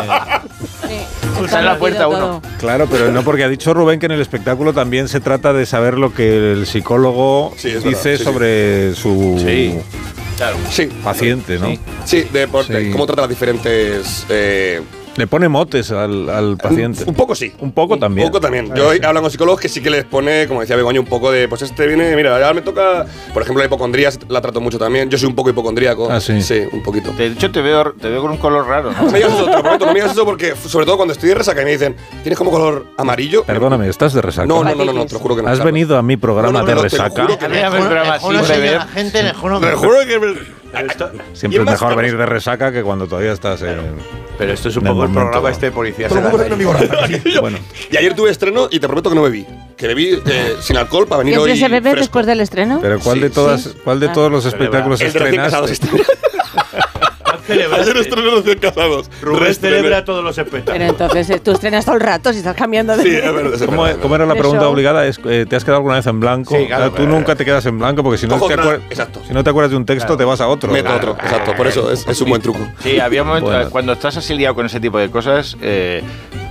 Está 1.45 1.59
en 1.59 1.65
la 1.65 1.77
puerta 1.77 2.07
uno. 2.07 2.41
Claro, 2.59 2.87
pero 2.89 3.11
no 3.11 3.23
porque 3.23 3.43
ha 3.43 3.49
dicho 3.49 3.73
Rubén 3.73 3.99
que 3.99 4.05
en 4.05 4.13
el 4.13 4.21
espectáculo 4.21 4.71
también 4.71 5.07
se 5.09 5.19
trata 5.19 5.51
de 5.51 5.65
saber 5.65 5.97
lo 5.97 6.13
que 6.13 6.53
el 6.53 6.65
psicólogo 6.65 7.53
Sí, 7.57 7.71
dice 7.83 8.17
sí. 8.17 8.23
sobre 8.23 8.93
su 8.95 9.35
Sí. 10.69 10.87
paciente, 11.03 11.59
¿no? 11.59 11.67
Sí, 12.05 12.21
de 12.31 12.47
por- 12.47 12.65
Sí. 12.65 12.73
de 12.73 12.91
cómo 12.91 13.05
trata 13.05 13.21
las 13.23 13.29
diferentes 13.29 14.25
eh, 14.29 14.81
Le 15.15 15.27
pone 15.27 15.47
motes 15.47 15.91
al, 15.91 16.27
al 16.29 16.57
paciente. 16.57 17.03
Un 17.05 17.13
poco 17.13 17.35
sí. 17.35 17.53
Un 17.59 17.71
poco 17.71 17.97
también. 17.99 18.25
Un 18.25 18.31
poco 18.31 18.41
también. 18.41 18.73
Yo 18.75 18.91
he 18.93 18.97
hablado 18.97 19.21
con 19.21 19.29
psicólogos 19.31 19.61
que 19.61 19.69
sí 19.69 19.81
que 19.81 19.91
les 19.91 20.05
pone, 20.05 20.47
como 20.47 20.61
decía 20.61 20.75
Begoña, 20.75 20.99
un 20.99 21.05
poco 21.05 21.31
de, 21.31 21.47
pues 21.47 21.61
este 21.61 21.85
viene, 21.85 22.15
mira, 22.15 22.39
ya 22.39 22.51
me 22.53 22.61
toca, 22.61 23.05
por 23.31 23.43
ejemplo, 23.43 23.61
la 23.61 23.67
hipocondría 23.67 24.09
la 24.29 24.41
trato 24.41 24.59
mucho 24.59 24.79
también. 24.79 25.09
Yo 25.11 25.17
soy 25.19 25.27
un 25.29 25.35
poco 25.35 25.51
hipocondríaco. 25.51 26.09
Ah, 26.11 26.19
sí. 26.19 26.41
Sí, 26.41 26.61
un 26.71 26.81
poquito. 26.81 27.11
De 27.11 27.27
hecho, 27.27 27.51
te 27.51 27.61
veo, 27.61 27.93
te 27.93 28.09
veo 28.09 28.21
con 28.21 28.31
un 28.31 28.37
color 28.37 28.65
raro. 28.67 28.91
¿no? 28.91 29.03
No 29.03 29.11
me 29.11 29.19
digas 29.19 29.33
eso, 29.33 29.45
te 29.45 29.51
lo 29.55 29.61
prometo, 29.61 29.85
no 29.85 29.93
me 29.93 29.99
digas 29.99 30.13
eso 30.13 30.25
porque, 30.25 30.55
sobre 30.55 30.85
todo 30.87 30.95
cuando 30.97 31.13
estoy 31.13 31.29
de 31.29 31.35
resaca 31.35 31.61
y 31.61 31.65
me 31.65 31.71
dicen, 31.71 31.95
tienes 32.23 32.37
como 32.37 32.49
color 32.49 32.87
amarillo. 32.97 33.43
Perdóname, 33.43 33.87
¿estás 33.89 34.13
de 34.13 34.21
resaca? 34.23 34.47
No, 34.47 34.63
no, 34.63 34.73
no, 34.73 34.83
no, 34.83 34.93
no, 34.93 35.05
te 35.05 35.13
lo 35.13 35.19
juro 35.19 35.35
que 35.35 35.43
no. 35.43 35.49
¿Has 35.49 35.63
venido 35.63 35.95
a 35.97 36.01
mi 36.01 36.17
programa 36.17 36.51
No, 36.53 36.59
no, 36.61 36.65
de 36.65 36.73
no, 36.75 36.81
te 36.81 36.97
lo 36.97 37.03
resaca? 37.03 37.21
juro 37.23 37.37
que 37.37 37.47
no. 37.47 37.53
Mira, 37.53 37.67
el 37.67 37.73
programa 37.83 38.19
sin 38.19 38.27
Juro, 38.29 38.41
beber. 38.41 38.57
señora 38.57 38.87
gente, 38.87 39.23
le 39.23 39.33
juro 39.33 39.59
que- 39.59 40.62
me- 40.73 41.23
Siempre 41.33 41.59
es 41.61 41.65
mejor 41.65 41.95
venir 41.95 42.17
de 42.17 42.25
resaca 42.25 42.71
que 42.71 42.83
cuando 42.83 43.07
todavía 43.07 43.31
estás 43.33 43.61
en. 43.61 43.79
Pero 44.37 44.51
esto 44.53 44.69
es 44.69 44.77
un 44.77 44.83
poco 44.83 45.03
el 45.03 45.11
programa 45.11 45.49
este 45.51 45.67
de 45.67 45.71
borracho. 45.71 46.15
Bueno, 47.41 47.59
Y 47.91 47.97
ayer 47.97 48.15
tuve 48.15 48.31
estreno 48.31 48.67
y 48.71 48.79
te 48.79 48.87
prometo 48.87 49.09
que 49.09 49.15
no 49.15 49.21
bebí. 49.23 49.45
Que 49.77 49.87
bebí 49.87 50.19
eh, 50.25 50.55
sin 50.59 50.77
alcohol 50.77 51.07
para 51.07 51.19
venir 51.19 51.33
¿Siempre 51.35 51.51
hoy. 51.53 51.59
se 51.59 51.67
bebe 51.67 51.81
fresco. 51.91 51.99
después 51.99 52.25
del 52.25 52.41
estreno? 52.41 52.79
pero 52.81 52.99
¿cuál 52.99 53.17
Sí, 53.17 53.23
de 53.23 53.29
todas, 53.29 53.69
cuál 53.83 53.99
de 53.99 54.07
Ah. 54.07 54.13
todos 54.13 54.31
los 54.31 54.45
espectáculos 54.45 55.01
El 55.01 55.11
Ayer 57.49 57.97
estrenó 57.97 58.35
recién 58.37 58.59
casados. 58.59 59.09
Rubén 59.21 59.41
Reestrené. 59.43 59.77
celebra 59.77 60.05
todos 60.05 60.23
los 60.23 60.35
Pero 60.35 60.47
espectáculos. 60.47 60.89
entonces 60.89 61.29
eh, 61.29 61.39
tú 61.39 61.51
estrenas 61.51 61.85
todo 61.85 61.95
el 61.95 62.01
rato 62.01 62.31
si 62.31 62.39
estás 62.39 62.55
cambiando 62.55 62.95
de... 62.97 63.03
Sí, 63.03 63.09
es 63.15 63.33
verdad. 63.33 63.53
es 63.55 63.63
¿Cómo, 63.99 64.15
era 64.15 64.25
la 64.25 64.35
pregunta 64.35 64.67
obligada? 64.67 65.05
Es, 65.05 65.19
eh, 65.25 65.45
¿Te 65.49 65.55
has 65.55 65.63
quedado 65.63 65.77
alguna 65.77 65.95
vez 65.95 66.07
en 66.07 66.19
blanco? 66.19 66.55
Sí, 66.55 66.65
claro, 66.67 66.83
O 66.83 66.87
sea, 66.87 66.89
tú 66.91 67.03
pero- 67.03 67.09
nunca 67.09 67.35
te 67.35 67.45
quedas 67.45 67.65
en 67.65 67.79
blanco 67.79 68.03
porque 68.03 68.17
si 68.17 68.27
no, 68.27 68.35
te 68.39 68.55
acuer- 68.55 68.81
exacto. 68.89 69.21
si 69.27 69.33
no 69.33 69.43
te 69.43 69.49
acuerdas 69.49 69.71
de 69.71 69.77
un 69.77 69.85
texto 69.85 70.15
te 70.17 70.23
vas 70.23 70.41
a 70.41 70.47
otro. 70.47 70.71
Meto 70.71 70.93
otro, 70.95 71.11
exacto. 71.21 71.53
Por 71.55 71.67
eso 71.67 71.91
es, 71.91 72.07
es 72.07 72.21
un 72.21 72.29
buen 72.29 72.41
truco. 72.41 72.59
Sí, 72.81 72.99
había 72.99 73.23
momentos 73.23 73.51
Bueno. 73.51 73.69
cuando 73.69 73.93
estás 73.93 74.17
así 74.17 74.33
liado 74.33 74.55
con 74.55 74.65
ese 74.65 74.79
tipo 74.79 74.97
de 74.97 75.09
cosas 75.09 75.57
eh, 75.61 76.01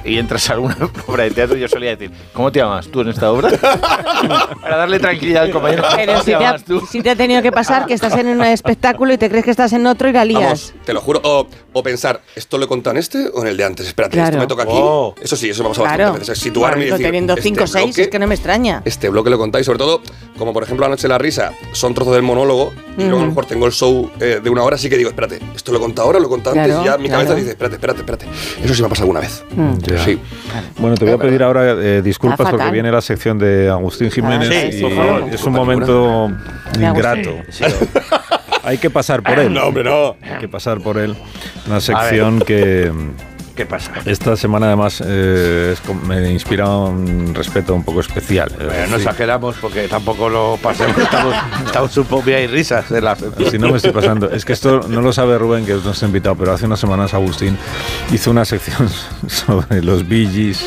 y 0.05 0.19
entras 0.19 0.51
a 0.51 0.55
alguna 0.55 0.77
obra 1.07 1.25
de 1.25 1.31
teatro, 1.31 1.57
yo 1.57 1.69
solía 1.69 1.91
decir, 1.91 2.11
¿cómo 2.33 2.51
te 2.53 2.59
llamas 2.61 2.89
tú 2.89 3.01
en 3.03 3.09
esta 3.09 3.31
obra? 3.33 3.51
Para 4.61 4.77
darle 4.77 4.99
tranquilidad 4.99 5.45
al 5.45 5.51
compañero. 5.51 5.85
Pero 5.97 6.13
¿Cómo 6.13 6.25
si 6.25 6.25
te 6.27 6.31
te, 6.33 6.37
ha, 6.37 6.41
llamas 6.41 6.65
tú? 6.65 6.87
si 6.91 7.03
te 7.03 7.11
ha 7.11 7.17
tenido 7.17 7.43
que 7.43 7.53
pasar 7.53 7.87
que 7.87 7.95
estás 7.95 8.15
en 8.17 8.29
un 8.29 8.43
espectáculo 8.45 9.13
y 9.13 9.19
te 9.19 9.29
crees 9.29 9.45
que 9.45 9.51
estás 9.51 9.73
en 9.73 9.87
otro 9.87 10.09
y 10.09 10.13
la 10.13 10.25
lías. 10.25 10.43
Vamos, 10.43 10.75
te 10.85 10.93
lo 10.93 11.01
juro. 11.01 11.21
O, 11.25 11.47
o 11.73 11.83
pensar, 11.83 12.21
¿esto 12.37 12.59
lo 12.59 12.65
he 12.65 12.69
contado 12.69 12.93
en 12.93 12.99
este 12.99 13.29
o 13.33 13.43
en 13.43 13.49
el 13.49 13.57
de 13.57 13.65
antes? 13.65 13.87
Espérate, 13.87 14.13
Claro. 14.17 14.29
esto 14.31 14.41
me 14.41 14.47
toca 14.47 14.63
aquí. 14.65 14.73
Oh. 14.75 15.15
Eso 15.21 15.37
sí, 15.37 15.51
eso 15.51 15.63
me 15.63 15.69
ha 15.69 15.73
pasado 15.73 15.87
Claro. 15.95 16.13
veces. 16.19 16.39
Situarme 16.39 16.85
y 16.85 16.87
Claro, 16.89 16.99
decir. 16.99 17.07
teniendo 17.07 17.33
este 17.35 17.43
5 17.43 17.65
o 17.65 17.67
6, 17.67 17.85
bloque- 17.87 18.03
es 18.03 18.09
que 18.09 18.19
no 18.19 18.27
me 18.27 18.35
extraña. 18.35 18.83
Este 18.85 19.09
bloque 19.09 19.31
lo 19.31 19.39
contáis, 19.39 19.67
sobre 19.67 19.79
todo, 19.79 20.03
como 20.39 20.53
por 20.53 20.63
ejemplo 20.63 20.87
Anoche 20.87 21.09
la 21.09 21.19
risa, 21.19 21.53
son 21.73 21.95
trozos 21.95 22.15
del 22.15 22.23
monólogo, 22.23 22.73
y 22.99 23.03
luego 23.05 23.19
a 23.19 23.23
lo 23.23 23.29
mejor 23.29 23.47
tengo 23.47 23.67
el 23.67 23.73
show 23.73 24.11
eh, 24.21 24.41
de 24.43 24.51
una 24.51 24.63
hora, 24.63 24.77
sí 24.77 24.89
que 24.91 24.97
digo, 24.99 25.09
espérate, 25.11 25.39
¿esto 25.55 25.73
lo 25.73 25.79
he 25.79 25.81
contado 25.81 26.07
ahora 26.07 26.19
o 26.19 26.21
lo 26.21 26.27
he 26.27 26.31
contado 26.31 26.59
antes? 26.61 26.77
Y 26.81 26.85
ya 26.85 26.99
mi 26.99 27.09
cabeza 27.09 27.35
dice, 27.35 27.51
espérate, 27.51 27.77
espérate, 27.77 28.01
espérate. 28.01 28.27
Eso 28.65 28.75
sí 28.75 28.81
me 28.83 28.87
ha 28.87 28.89
pasado 28.91 29.05
alguna 29.05 29.21
vez. 29.21 29.45
Mm. 29.57 29.79
Ya. 29.79 30.05
Sí. 30.05 30.19
Bueno, 30.79 30.97
te 30.97 31.05
voy 31.05 31.15
a 31.15 31.19
pedir 31.19 31.43
ahora 31.43 31.73
eh, 31.79 32.03
disculpas 32.03 32.51
porque 32.51 32.71
viene 32.71 32.91
la 32.93 33.01
sección 33.01 33.39
de 33.39 33.71
Agustín 33.71 34.11
Jiménez 34.11 34.51
Ah, 34.53 34.67
y 34.67 34.73
sí, 34.73 34.83
por 34.83 34.95
favor. 34.95 35.25
es 35.33 35.45
un 35.45 35.53
momento 35.53 36.31
ingrato. 36.77 37.31
Hay 38.65 38.79
que 38.79 38.91
pasar 38.91 39.23
por 39.23 39.39
él. 39.39 39.53
No, 39.53 39.67
hombre, 39.67 39.85
no. 39.85 40.17
Hay 40.23 40.39
que 40.39 40.49
pasar 40.49 40.81
por 40.81 40.99
él. 40.99 41.17
Una 41.67 41.81
sección 41.81 42.41
que 42.41 42.91
¿Qué 43.55 43.67
pasa? 43.67 43.93
esta 44.07 44.35
semana 44.35 44.67
además 44.69 45.03
eh, 45.05 45.75
es 45.75 45.95
me 46.07 46.31
inspira 46.31 46.69
un 46.69 47.35
respeto 47.35 47.75
un 47.75 47.85
poco 47.85 48.01
especial. 48.01 48.49
Es 48.51 48.57
Pero 48.57 48.71
no 48.71 48.77
decir, 48.79 48.95
exageramos 48.97 49.57
porque 49.61 49.89
tampoco 49.89 50.29
lo 50.29 50.59
pasemos. 50.63 50.97
Estamos, 50.97 51.35
estamos 51.67 51.97
un 51.99 52.05
poco 52.07 52.31
hay 52.31 52.47
risas 52.47 52.89
de 52.89 53.03
la 53.03 53.17
Si 53.51 53.59
no 53.59 53.71
me 53.71 53.77
estoy 53.77 53.93
pasando. 53.93 54.31
Es 54.31 54.45
que 54.45 54.55
esto 54.55 54.81
no 54.89 55.03
lo 55.03 55.13
sabe 55.13 55.37
Rubén, 55.37 55.67
que 55.67 55.73
es 55.73 55.85
nuestro 55.85 56.07
invitado, 56.07 56.35
pero 56.37 56.53
hace 56.53 56.65
unas 56.65 56.81
semanas 56.81 57.13
Agustín 57.13 57.59
hizo 58.11 58.31
una 58.31 58.45
sección 58.45 58.89
sobre 59.27 59.83
los 59.83 60.05
Gees 60.05 60.65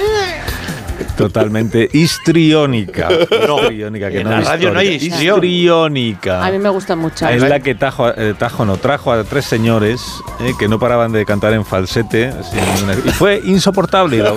totalmente 1.17 1.89
histriónica. 1.93 3.09
histriónica, 3.11 4.09
que 4.09 4.19
en 4.19 4.23
no 4.23 4.31
la 4.31 4.41
radio 4.41 4.71
no 4.71 4.79
hay 4.79 4.89
histrión. 4.89 5.43
histriónica. 5.43 6.45
A 6.45 6.51
mí 6.51 6.59
me 6.59 6.69
gusta 6.69 6.95
mucho. 6.95 7.27
Es 7.27 7.41
la 7.41 7.59
que 7.59 7.75
tajo, 7.75 8.09
eh, 8.09 8.33
tajo 8.37 8.65
no, 8.65 8.77
trajo 8.77 9.11
a 9.11 9.23
tres 9.23 9.45
señores 9.45 10.01
eh, 10.41 10.53
que 10.57 10.67
no 10.67 10.79
paraban 10.79 11.11
de 11.11 11.25
cantar 11.25 11.53
en 11.53 11.65
falsete. 11.65 12.31
sin 12.43 12.89
y 13.05 13.11
fue 13.11 13.41
insoportable. 13.43 14.19
la 14.19 14.33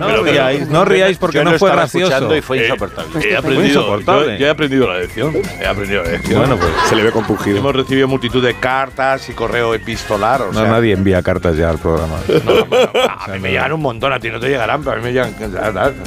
No 0.00 0.22
riáis, 0.22 0.68
no 0.68 0.84
riáis 0.84 1.18
porque 1.18 1.38
Yo 1.38 1.44
no 1.44 1.58
fue 1.58 1.70
gracioso. 1.70 2.34
y 2.36 2.40
fue 2.40 2.58
insoportable. 2.64 3.10
Pues 3.12 3.24
He 3.26 3.36
aprendido, 3.36 3.66
insoportable. 3.66 4.32
yo, 4.32 4.38
yo 4.38 4.46
he 4.46 4.50
aprendido 4.50 4.88
la 4.88 4.98
lección. 4.98 5.32
He 5.60 5.66
aprendido 5.66 6.02
la 6.02 6.10
lección. 6.10 6.38
Bueno, 6.40 6.56
pues 6.56 6.70
Se 6.88 6.96
le 6.96 7.02
ve 7.04 7.12
compungido. 7.12 7.58
Hemos 7.58 7.76
recibido 7.76 8.08
multitud 8.08 8.42
de 8.44 8.54
cartas 8.54 9.28
y 9.28 9.32
correo 9.32 9.74
epistolar. 9.74 10.42
O 10.42 10.46
no, 10.52 10.60
sea, 10.60 10.68
nadie 10.68 10.92
envía 10.94 11.22
cartas 11.22 11.56
ya 11.56 11.70
al 11.70 11.78
programa. 11.78 12.16
a 13.08 13.28
mí 13.28 13.38
me 13.38 13.50
llegan 13.50 13.72
un 13.72 13.82
montón, 13.82 14.12
a 14.12 14.18
ti 14.20 14.30
no 14.30 14.40
te 14.40 14.48
llegarán, 14.48 14.80
pero 14.82 14.92
a 14.92 14.96
mí 14.96 15.02
me 15.04 15.12
llegan. 15.12 15.34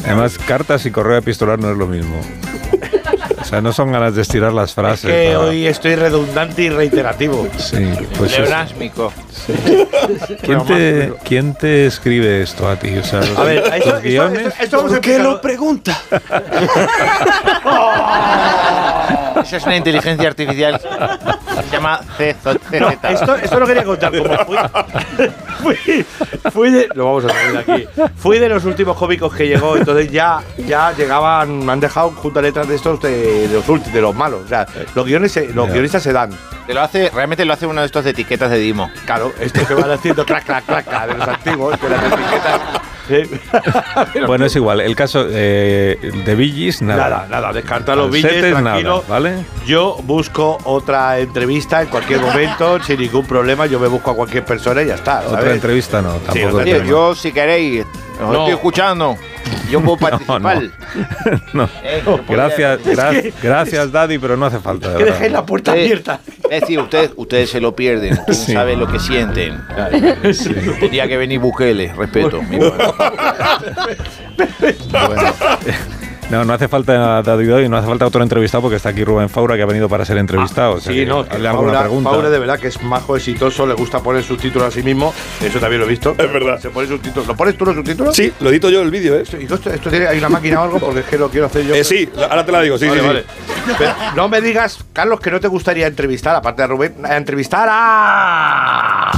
Además, 0.06 0.38
cartas 0.40 0.86
y 0.86 0.92
correo 0.92 1.18
epistolar 1.18 1.60
no 1.60 1.72
es 1.72 1.78
lo 1.78 1.88
mismo. 1.88 2.20
Sea, 3.54 3.62
no 3.62 3.72
son 3.72 3.92
ganas 3.92 4.16
de 4.16 4.24
estirar 4.24 4.52
las 4.52 4.70
Es 4.72 4.76
frases. 4.76 5.12
que 5.12 5.34
para- 5.36 5.46
hoy 5.46 5.68
estoy 5.68 5.94
redundante 5.96 6.64
y 6.64 6.70
reiterativo. 6.72 7.48
Sí, 7.60 7.88
pues 8.18 8.32
es- 8.32 8.38
Pleonásmico. 8.40 9.14
¿quién, 10.42 10.66
te, 10.66 11.14
quién 11.24 11.54
te 11.54 11.86
escribe 11.86 12.42
esto 12.42 12.68
a 12.68 12.76
ti? 12.78 12.98
O 12.98 13.04
sea, 13.04 13.20
A 13.38 13.44
ver, 13.44 13.58
esto, 13.60 13.76
esto, 13.76 14.02
guiones. 14.02 14.48
esto, 14.48 14.64
esto 14.64 14.78
vamos 14.78 14.94
a 14.94 14.96
explicarlo. 14.98 15.40
pregunta? 15.42 15.96
Esa 19.44 19.58
es 19.58 19.66
una 19.66 19.76
inteligencia 19.76 20.28
artificial. 20.30 20.80
Se 20.80 21.72
llama 21.76 22.00
CZ. 22.18 22.46
No, 22.80 22.90
esto, 22.90 23.36
esto 23.36 23.60
lo 23.60 23.68
quería 23.68 23.84
contar. 23.84 24.12
Como 24.18 24.38
fui, 24.46 24.58
fui, 25.76 26.06
fui 26.52 26.72
de. 26.72 26.88
Lo 26.96 27.06
vamos 27.06 27.26
a 27.26 27.30
salir 27.30 27.58
aquí. 27.58 27.86
Fui 28.16 28.40
de 28.40 28.50
los 28.50 28.64
últimos 28.66 28.96
cómicos 28.98 29.34
que 29.34 29.48
llegó, 29.48 29.76
entonces 29.76 30.12
ya, 30.12 30.42
ya 30.66 30.94
llegaban. 30.96 31.66
Me 31.66 31.72
han 31.74 31.80
dejado 31.80 32.12
junto 32.12 32.40
a 32.40 32.42
letras 32.42 32.68
de 32.68 32.76
estos 32.76 33.02
de, 33.02 33.43
de 33.48 33.56
los 33.56 33.68
últimos, 33.70 33.94
de 33.94 34.02
los 34.02 34.16
malos. 34.16 34.42
O 34.46 34.48
sea, 34.48 34.66
los, 34.96 35.06
guiones 35.06 35.32
se- 35.32 35.54
los 35.54 35.70
guionistas 35.72 36.04
se 36.04 36.14
dan. 36.14 36.30
Te 36.68 36.74
lo 36.74 36.82
hace, 36.82 37.10
realmente 37.14 37.44
lo 37.46 37.54
hace 37.54 37.66
uno 37.66 37.82
de 37.82 37.88
estos 37.88 38.04
de 38.06 38.12
etiquetas 38.12 38.50
de 38.50 38.58
Dimo. 38.60 38.90
Claro, 39.06 39.34
estos 39.40 39.68
que 39.68 39.74
van 39.74 39.92
haciendo 39.92 40.26
clac, 40.26 40.46
clac, 40.46 40.66
clac, 40.66 41.08
de 41.08 41.14
los 41.18 41.28
antiguos, 41.28 41.80
de 41.82 41.90
las 41.90 42.04
etiquetas. 42.04 42.62
Bueno, 44.28 44.46
es 44.46 44.56
igual. 44.56 44.80
El 44.80 44.96
caso 44.96 45.26
eh, 45.30 45.98
de 46.26 46.36
Villis, 46.36 46.82
nada. 46.82 47.04
Nada, 47.10 47.28
nada, 47.30 47.52
descarta 47.54 47.96
los 47.96 48.06
Falsetes, 48.10 48.32
billetes, 48.32 48.54
nada, 48.54 48.64
tranquilo. 48.64 49.04
¿vale? 49.10 49.46
Yo 49.66 49.98
busco 50.04 50.58
otra 50.64 51.20
entrevista 51.20 51.82
en 51.82 51.90
cualquier 51.90 52.22
momento, 52.22 52.82
sin 52.84 53.00
ningún 53.02 53.26
problema. 53.26 53.66
Yo 53.66 53.78
me 53.80 53.88
busco 53.88 54.12
a 54.12 54.16
cualquier 54.16 54.46
persona 54.46 54.82
y 54.84 54.88
ya 54.88 54.96
está. 54.96 55.20
Otra 55.20 55.40
¿sabes? 55.42 55.54
entrevista 55.56 56.02
no, 56.02 56.14
Sí, 56.14 56.20
tampoco. 56.28 56.48
otra 56.56 56.64
tengo. 56.64 56.78
Oye, 56.80 56.88
yo 56.90 57.16
si 57.16 57.32
queréis, 57.34 57.86
os 58.16 58.20
No. 58.22 58.34
estoy 58.40 58.54
escuchando. 58.54 59.18
Yo 59.70 59.82
puedo 59.82 59.98
participar. 60.10 60.62
No. 61.54 61.70
Eh, 61.84 62.04
Gracias, 62.30 62.80
gracias, 63.42 63.92
Daddy, 63.92 64.18
pero 64.20 64.38
no 64.38 64.46
hace 64.46 64.60
falta. 64.60 64.90
de 64.92 64.98
Que 65.00 65.06
dejéis 65.06 65.32
la 65.32 65.46
puerta 65.46 65.72
Ustedes- 65.72 65.86
abierta. 65.88 66.20
Es 66.50 66.62
decir, 66.62 66.80
ustedes, 66.80 67.12
ustedes 67.16 67.50
se 67.50 67.60
lo 67.62 67.76
pierden. 67.76 68.14
Ustedes 68.14 68.38
Sí. 68.40 68.54
saben 68.54 68.80
lo 68.80 68.88
que 68.88 69.00
sienten. 69.00 69.60
Tenía 70.80 71.08
que 71.08 71.18
venir 71.18 71.40
Bukele, 71.40 71.92
respeto. 71.96 72.42
Bueno. 74.92 75.34
No, 76.30 76.44
no 76.44 76.54
hace 76.54 76.68
falta 76.68 77.22
Daddy 77.22 77.46
Doy, 77.46 77.70
no 77.70 77.78
hace 77.78 77.88
falta 77.88 78.08
otro 78.08 78.24
entrevistado 78.24 78.64
porque 78.64 78.78
está 78.78 78.90
aquí 78.90 79.04
Rubén 79.04 79.30
Faura 79.30 79.56
que 79.56 79.62
ha 79.62 79.66
venido 79.68 79.88
para 79.88 80.04
ser 80.04 80.18
entrevistado. 80.18 80.76
o 80.76 80.80
sea 80.80 80.92
Sí, 80.92 81.06
no, 81.06 81.24
que 81.24 81.36
hazle 81.36 81.48
alguna 81.48 81.68
Faura, 81.74 81.82
pregunta. 81.82 82.10
Faura 82.10 82.30
de 82.30 82.40
verdad 82.40 82.60
que 82.60 82.68
es 82.70 82.82
majo, 82.82 83.16
exitoso, 83.16 83.68
le 83.68 83.76
gusta 83.76 84.00
poner 84.00 84.24
subtítulos 84.24 84.68
a 84.70 84.72
sí 84.72 84.82
mismo. 84.82 85.14
Eso 85.42 85.60
también 85.60 85.82
lo 85.82 85.86
he 85.86 85.90
visto. 85.90 86.12
Es 86.18 86.34
verdad. 86.34 86.60
Se 86.60 86.70
pone 86.72 86.88
subtítulos. 86.88 87.28
¿Lo 87.28 87.36
pones 87.36 87.56
tú 87.56 87.66
los 87.66 87.76
subtítulos? 87.76 88.16
Sí, 88.16 88.32
lo 88.40 88.50
edito 88.50 88.70
yo 88.72 88.82
el 88.82 88.90
vídeo, 88.90 89.16
¿eh? 89.16 89.24
¿Y 89.40 89.44
esto, 89.44 89.70
esto 89.70 89.90
tiene, 89.92 90.08
hay 90.08 90.18
una 90.18 90.30
máquina 90.30 90.62
o 90.62 90.64
algo? 90.64 90.80
Porque 90.80 91.02
es 91.02 91.06
que 91.06 91.18
lo 91.20 91.30
quiero 91.30 91.46
hacer 91.48 91.66
yo. 91.68 91.76
Eh, 91.76 91.84
sí, 91.84 92.10
ahora 92.30 92.44
te 92.46 92.52
la 92.52 92.62
digo, 92.62 92.78
sí, 92.80 92.88
Vale, 92.88 93.00
sí, 93.02 93.08
sí. 93.08 93.08
vale. 93.08 93.26
Pero 93.78 93.94
no 94.16 94.28
me 94.30 94.42
digas, 94.42 94.80
Carlos, 94.92 95.20
que 95.20 95.30
no 95.30 95.40
te 95.40 95.48
gustaría 95.48 95.86
entrevistar, 95.86 96.36
aparte 96.36 96.64
de 96.64 96.68
Rubén, 96.68 96.96
a 97.04 97.16
entrevistar 97.18 97.68
a. 97.72 99.12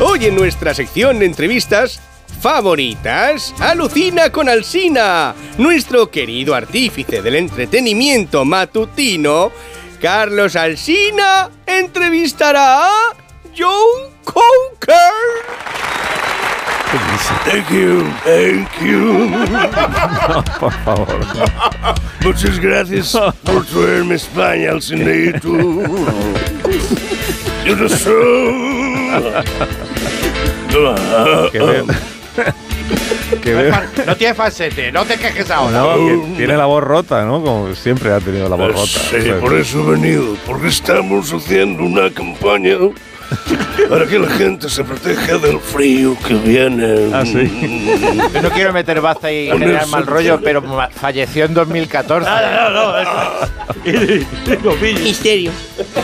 Hoy 0.00 0.24
en 0.26 0.34
nuestra 0.34 0.72
sección 0.74 1.18
de 1.18 1.26
entrevistas 1.26 2.00
favoritas, 2.40 3.54
alucina 3.60 4.30
con 4.30 4.48
Alsina, 4.48 5.34
nuestro 5.58 6.10
querido 6.10 6.54
artífice 6.54 7.20
del 7.20 7.36
entretenimiento 7.36 8.44
matutino, 8.44 9.52
Carlos 10.00 10.56
Alsina, 10.56 11.50
entrevistará 11.66 12.86
a 12.86 13.14
John 13.56 14.10
Coker. 14.24 14.90
Thank 17.44 17.70
you, 17.70 18.04
thank 18.24 18.68
you. 18.80 19.28
No, 19.28 20.44
por 20.58 20.72
favor. 20.84 21.20
Muchas 22.24 22.58
gracias 22.58 23.16
por 23.44 23.64
traerme 23.66 24.16
España, 24.16 24.70
Alcinito. 24.70 25.48
Yo 27.64 27.76
no 27.76 27.88
soy. 27.88 28.90
Que 33.42 33.72
No 34.06 34.16
tiene 34.16 34.34
falsete, 34.34 34.90
no 34.90 35.04
te 35.04 35.16
quejes 35.16 35.50
ahora. 35.50 35.78
no, 35.78 35.94
que 35.96 36.36
tiene 36.36 36.56
la 36.56 36.66
voz 36.66 36.82
rota, 36.82 37.24
¿no? 37.24 37.40
Como 37.42 37.74
siempre 37.74 38.12
ha 38.12 38.18
tenido 38.20 38.48
la 38.48 38.56
voz 38.56 38.72
rota. 38.72 38.86
Sí, 38.86 39.16
O 39.16 39.22
sea, 39.22 39.40
por 39.40 39.54
eso 39.54 39.80
he 39.80 39.92
venido, 39.92 40.36
porque 40.46 40.68
estamos 40.68 41.32
haciendo 41.32 41.84
una 41.84 42.10
campaña 42.10 42.76
para 43.88 44.06
que 44.06 44.18
la 44.18 44.28
gente 44.30 44.68
se 44.68 44.82
proteja 44.84 45.38
del 45.38 45.58
frío 45.60 46.16
que 46.26 46.34
viene. 46.34 47.10
Ah, 47.14 47.22
sí. 47.24 48.18
Yo 48.34 48.42
no 48.42 48.50
quiero 48.50 48.72
meter 48.72 49.00
baza 49.00 49.30
y 49.32 49.46
generar 49.50 49.86
mal 49.88 50.06
rollo, 50.06 50.40
pero 50.42 50.60
ma- 50.62 50.88
falleció 50.88 51.44
en 51.44 51.54
2014. 51.54 52.28
No, 52.28 52.70
no, 52.70 53.02
no. 53.02 53.10
Misterio. 55.02 55.52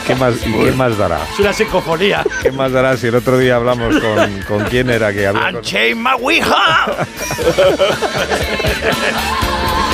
¿Qué 0.06 0.14
más, 0.14 0.34
¿Y 0.46 0.52
qué 0.52 0.72
más 0.72 0.96
dará? 0.96 1.18
Es 1.32 1.38
una 1.40 1.52
psicofonía. 1.52 2.24
¿Qué 2.42 2.50
más 2.52 2.72
dará 2.72 2.96
si 2.96 3.08
el 3.08 3.14
otro 3.16 3.36
día 3.38 3.56
hablamos 3.56 3.96
con, 3.98 4.40
con 4.48 4.64
quién 4.68 4.88
era 4.90 5.12
que 5.12 5.26
había... 5.26 5.42
con- 5.42 5.56
Unchain 5.56 6.00
my 6.02 6.10
Ouija. 6.20 6.86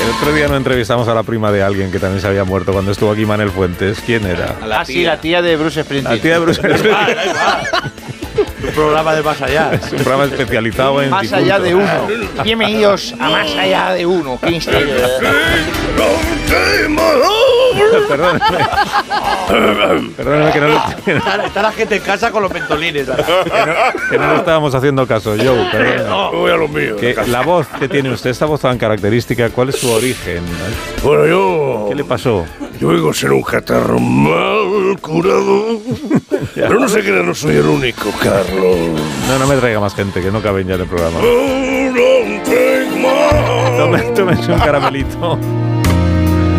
El 0.02 0.10
otro 0.10 0.32
día 0.34 0.48
no 0.48 0.56
entrevistamos 0.56 1.06
a 1.08 1.14
la 1.14 1.22
prima 1.22 1.52
de 1.52 1.62
alguien 1.62 1.90
que 1.92 1.98
también 1.98 2.20
se 2.20 2.26
había 2.26 2.44
muerto 2.44 2.72
cuando 2.72 2.90
estuvo 2.90 3.12
aquí 3.12 3.24
Manel 3.24 3.50
Fuentes. 3.50 4.00
¿Quién 4.04 4.26
era? 4.26 4.56
Ah, 4.60 4.84
sí, 4.84 5.04
la 5.04 5.20
tía 5.20 5.40
de 5.42 5.56
Bruce 5.56 5.82
Springsteen. 5.84 6.16
La 6.16 6.22
tía 6.22 6.32
de 6.34 6.38
Bruce 6.40 6.60
Springsteen. 6.76 6.96
Un 8.64 8.70
programa 8.74 9.14
de 9.14 9.22
más 9.22 9.40
allá. 9.42 9.70
Es 9.72 9.90
un 9.92 9.98
programa 9.98 10.24
especializado 10.24 11.02
en 11.02 11.10
Más 11.10 11.32
allá 11.32 11.58
de 11.58 11.74
uno. 11.74 12.08
Bienvenidos 12.44 13.14
a 13.18 13.30
Más 13.30 13.50
allá 13.56 13.92
de 13.92 14.06
uno. 14.06 14.38
Qué 14.42 14.50
misterio. 14.50 14.94
Perdóneme. 18.08 18.40
Perdóneme 20.16 20.52
que 20.52 20.60
no, 20.60 20.68
le- 20.68 21.14
Está, 21.16 21.46
está 21.46 21.62
la 21.62 21.72
gente 21.72 21.96
en 21.96 22.02
casa 22.02 22.30
con 22.30 22.42
los 22.42 22.52
mentolines. 22.52 23.08
que 24.10 24.18
no 24.18 24.32
le 24.32 24.38
estábamos 24.38 24.74
haciendo 24.74 25.06
caso. 25.06 25.34
Joe, 25.36 25.68
perdóneme. 25.72 26.30
Voy 26.32 26.50
a 26.50 26.56
lo 26.56 26.68
mío. 26.68 26.96
Que 26.96 27.14
la 27.26 27.42
voz 27.42 27.66
que 27.78 27.88
tiene 27.88 28.10
usted, 28.10 28.30
esta 28.30 28.46
voz 28.46 28.60
tan 28.60 28.78
característica, 28.78 29.50
¿cuál 29.50 29.70
es 29.70 29.76
su 29.76 29.90
origen? 29.90 30.42
Bueno, 31.02 31.26
yo. 31.26 31.86
¿Qué 31.88 31.94
le 31.94 32.04
pasó? 32.04 32.44
Digo 32.90 33.14
ser 33.14 33.32
un 33.32 33.42
catarro 33.42 34.00
mal 34.00 34.98
curado. 35.00 35.78
Pero 36.54 36.80
no 36.80 36.88
sé 36.88 37.02
que 37.02 37.12
no 37.12 37.32
soy 37.32 37.56
el 37.56 37.66
único, 37.66 38.10
Carlos. 38.20 38.76
No, 39.28 39.38
no 39.38 39.46
me 39.46 39.56
traiga 39.56 39.78
más 39.78 39.94
gente, 39.94 40.20
que 40.20 40.32
no 40.32 40.42
caben 40.42 40.66
ya 40.66 40.74
en 40.74 40.80
el 40.80 40.88
programa. 40.88 41.18
Oh, 41.22 41.62
tómese 44.14 44.52
un 44.52 44.58
caramelito. 44.58 45.38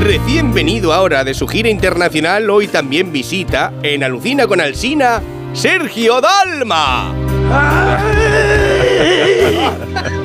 Recién 0.01 0.53
venido 0.53 0.93
ahora 0.93 1.25
de 1.25 1.33
su 1.33 1.45
gira 1.47 1.69
internacional, 1.69 2.49
hoy 2.49 2.67
también 2.67 3.11
visita 3.11 3.73
en 3.83 4.03
Alucina 4.03 4.47
con 4.47 4.61
Alsina 4.61 5.21
Sergio 5.53 6.21
Dalma. 6.21 7.13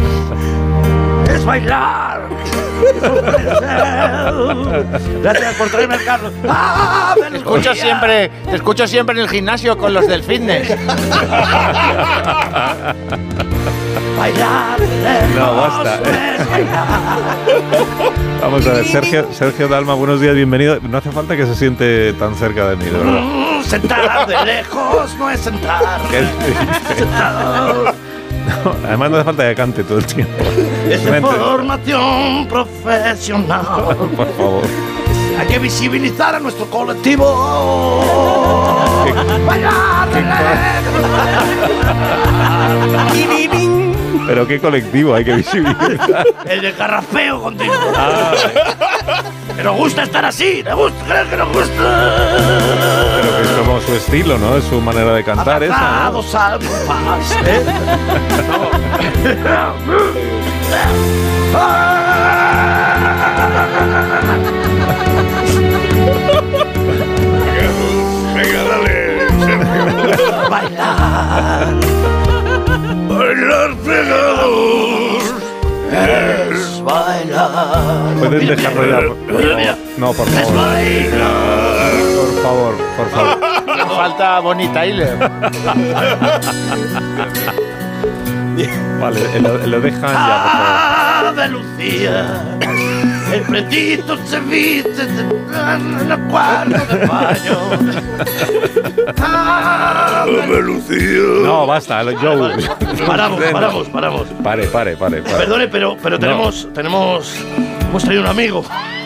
¡Es 1.49 1.63
bailar! 1.63 2.29
Gracias 5.23 5.55
por 5.55 5.69
traerme 5.71 5.95
el 5.95 6.05
Carlos. 6.05 6.33
¡Ah, 6.47 7.15
Te 7.31 7.37
escucho 7.39 7.75
siempre, 7.75 8.29
te 8.29 8.57
escucho 8.57 8.87
siempre 8.87 9.17
en 9.17 9.23
el 9.23 9.29
gimnasio 9.31 9.79
con 9.79 9.95
los 9.95 10.07
del 10.07 10.23
fitness. 10.23 10.69
Bailar. 14.19 14.79
No, 15.37 15.57
basta. 15.57 16.01
Vamos 18.43 18.67
a 18.67 18.73
ver, 18.73 18.87
Sergio, 18.87 19.29
Sergio 19.33 19.69
Dalma, 19.69 19.95
buenos 19.95 20.21
días, 20.21 20.35
bienvenido. 20.35 20.79
No 20.83 20.99
hace 20.99 21.11
falta 21.11 21.35
que 21.35 21.47
se 21.47 21.55
siente 21.55 22.13
tan 22.15 22.35
cerca 22.35 22.69
de 22.69 22.77
mí, 22.77 22.85
de 22.85 22.91
verdad. 22.91 23.21
Mm, 23.23 23.63
Sentar 23.63 24.27
de 24.27 24.45
lejos 24.45 25.15
no 25.17 25.31
es 25.31 25.41
sentar. 25.41 26.01
Sentado. 26.97 27.95
No, 28.49 28.75
además 28.87 29.11
no 29.11 29.17
hace 29.17 29.25
falta 29.25 29.49
que 29.49 29.55
cante 29.55 29.85
todo 29.85 29.99
el 29.99 30.07
tiempo. 30.07 30.33
Es 30.89 31.05
de 31.05 31.21
formación 31.21 32.47
profesional. 32.49 33.63
Por 34.17 34.29
favor. 34.37 34.63
Hay 35.39 35.47
que 35.47 35.59
visibilizar 35.59 36.35
a 36.35 36.41
nuestro 36.41 36.65
colectivo. 36.71 37.27
Bailar 39.47 40.09
de 40.13 40.23
Pero 44.29 44.47
qué 44.47 44.61
colectivo 44.61 45.15
hay 45.15 45.25
que 45.25 45.37
visibilizar. 45.37 46.27
El 46.45 46.61
de 46.61 46.73
carrafeo 46.75 47.43
contigo. 47.43 47.73
Ah. 47.97 48.33
Que 49.57 49.63
nos 49.65 49.77
gusta 49.77 50.03
estar 50.03 50.23
así. 50.25 50.63
¿Te 50.63 50.75
gusta? 50.75 51.03
¿Crees 51.07 51.29
que 51.29 51.37
nos 51.39 51.49
gusta? 51.49 52.27
Pero 53.17 53.37
que 53.37 53.43
es 53.43 53.49
como 53.59 53.81
su 53.81 53.95
estilo, 53.95 54.37
¿no? 54.39 54.57
Es 54.59 54.65
su 54.65 54.81
manera 54.83 55.15
de 55.15 55.25
cantar 55.25 55.63
esa. 55.63 55.75
¿no? 56.11 56.23
¿eh? 57.47 57.65
Venga, 59.25 59.73
pegados. 73.89 75.25
Es 75.91 76.83
bailar. 76.83 78.15
Pueden 78.19 78.47
dejarlo 78.47 78.85
ya. 78.87 78.99
por- 79.09 79.17
por 79.17 79.43
favor. 79.43 79.77
No, 79.99 80.13
por 80.13 80.29
favor. 80.29 80.53
Por 82.17 82.43
favor, 82.43 82.75
por 82.97 83.09
favor. 83.11 83.39
Nos 83.67 83.97
falta 83.97 84.41
Bonnie 84.41 84.69
Tyler. 84.69 85.17
Vale, 89.01 89.21
eh, 89.35 89.41
lo, 89.41 89.59
lo 89.67 89.81
dejan 89.81 90.03
ya, 90.03 90.43
por 90.43 90.51
favor. 90.53 91.27
Ave 91.29 91.49
Lucía. 91.49 92.59
El 93.33 93.43
pretito 93.43 94.17
se 94.27 94.41
viste 94.41 95.03
en 95.03 96.11
el 96.11 96.19
cuarto 96.29 96.71
de 96.95 97.07
baño. 97.07 97.59
Lucía. 100.63 101.43
No, 101.45 101.67
basta, 101.67 102.03
Joe. 102.21 102.57
Paramos, 103.07 103.41
paramos, 103.53 103.89
paramos. 103.89 104.29
Pare, 104.43 104.65
pare, 104.67 104.97
pare. 104.97 105.23
pare. 105.23 105.37
Perdone, 105.39 105.69
pero, 105.69 105.97
pero 106.03 106.17
No. 106.17 106.21
tenemos, 106.21 106.69
tenemos, 106.75 107.35
hemos 107.89 108.03
traído 108.03 108.23
un 108.23 108.29
amigo. 108.29 108.65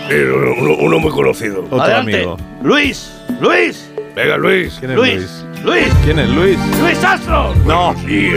Sí, 0.09 0.15
uno, 0.15 0.53
uno- 0.59 0.75
uno 0.81 0.99
muy 0.99 1.11
conocido. 1.13 1.63
Otro 1.65 1.83
Adelante. 1.83 2.17
amigo. 2.17 2.37
Luis, 2.63 3.13
Luis, 3.41 3.89
Venga, 4.15 4.37
Luis. 4.37 4.77
¿Quién 4.79 4.91
es 4.91 4.97
Luis, 4.97 5.15
Luis? 5.15 5.45
Luis, 5.65 5.95
¿Quién 6.05 6.19
es 6.19 6.29
Luis? 6.29 6.59
Luis 6.83 7.03
Astro. 7.05 7.55
No. 7.65 7.95
Sí. 8.07 8.33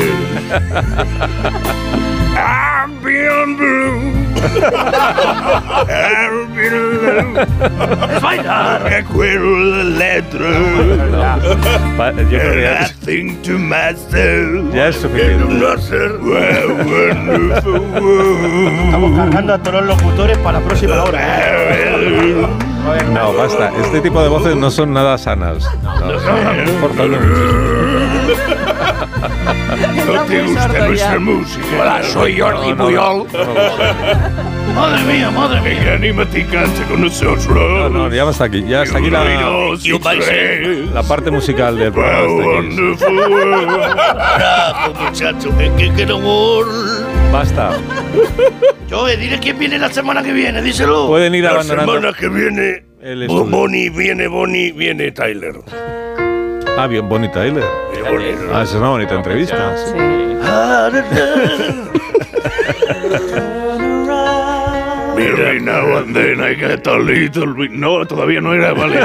I'm 2.37 3.01
being 3.03 3.57
blue. 3.57 4.14
Acuerdo 8.99 9.59
la 9.59 9.83
letra. 9.83 10.49
Yo 12.29 12.39
creo 12.39 12.53
que 12.53 12.61
ya, 12.61 12.81
Nothing 12.81 13.41
to 13.43 13.51
myself. 13.57 14.73
ya 14.73 14.87
es 14.87 14.95
suficiente. 14.95 15.53
No 15.53 15.77
ser 15.77 16.11
wonderful 16.21 17.79
world. 18.01 18.85
Estamos 18.85 19.17
cargando 19.17 19.53
a 19.53 19.57
todos 19.59 19.85
los 19.85 19.97
locutores 19.97 20.37
para 20.39 20.59
la 20.59 20.65
próxima 20.65 21.03
hora. 21.03 21.19
No, 23.11 23.33
basta. 23.33 23.71
Este 23.81 24.01
tipo 24.01 24.21
de 24.21 24.29
voces 24.29 24.55
no 24.55 24.69
son 24.69 24.93
nada 24.93 25.17
sanas. 25.17 25.67
No, 25.83 25.91
por 26.81 26.93
favor. 26.95 27.19
No 30.05 30.21
te 30.25 30.41
gusta 30.43 30.67
nuestra 30.67 31.19
música. 31.19 31.65
Hola, 31.81 32.03
soy 32.03 32.39
Jordi 32.39 32.69
No, 32.69 32.75
no, 32.75 32.83
Puyol. 32.85 33.27
Madre 34.75 35.03
mía, 35.03 35.31
madre 35.31 35.61
mía. 35.61 35.79
Venga, 35.79 35.93
anímate 35.93 36.39
y 36.39 36.43
canta 36.43 36.83
con 36.87 37.01
nosotros. 37.01 37.47
No, 37.47 37.89
no, 37.89 38.09
ya 38.13 38.27
hasta 38.27 38.45
aquí. 38.45 38.63
Ya 38.67 38.81
hasta 38.81 38.97
aquí 38.99 39.09
la, 39.09 39.23
la 40.93 41.03
parte 41.03 41.31
musical 41.31 41.77
del 41.77 41.91
programa. 41.91 42.43
Hasta 42.93 43.07
aquí. 45.69 45.95
Basta. 47.35 47.69
Joe, 48.89 49.17
dile 49.17 49.37
quién 49.39 49.59
viene 49.59 49.77
la 49.77 49.91
semana 49.91 50.23
que 50.23 50.31
viene, 50.31 50.61
díselo. 50.61 51.07
Pueden 51.07 51.35
ir 51.35 51.43
La 51.43 51.49
abandonando 51.49 51.93
semana 51.95 52.17
que 52.17 52.29
viene, 52.29 52.85
el. 53.01 53.27
Bonnie 53.27 53.89
viene, 53.89 54.27
Bonnie 54.27 54.71
viene 54.71 55.11
Tyler. 55.11 55.55
Ah, 56.77 56.87
bien, 56.87 57.09
Bonnie 57.09 57.27
Tyler. 57.27 57.65
Bonnie. 58.09 58.35
Ah, 58.53 58.61
esa 58.61 58.75
es 58.75 58.75
una 58.75 58.87
bonita 58.87 59.15
entrevista. 59.15 59.75
Every 65.17 65.59
now 65.59 65.97
and 65.97 66.15
then 66.15 66.39
I 66.39 66.53
get 66.53 66.87
a 66.87 66.97
little 66.97 67.53
bit. 67.53 67.71
No, 67.71 68.05
todavía 68.05 68.39
no 68.39 68.53
era, 68.53 68.71
vale. 68.71 69.01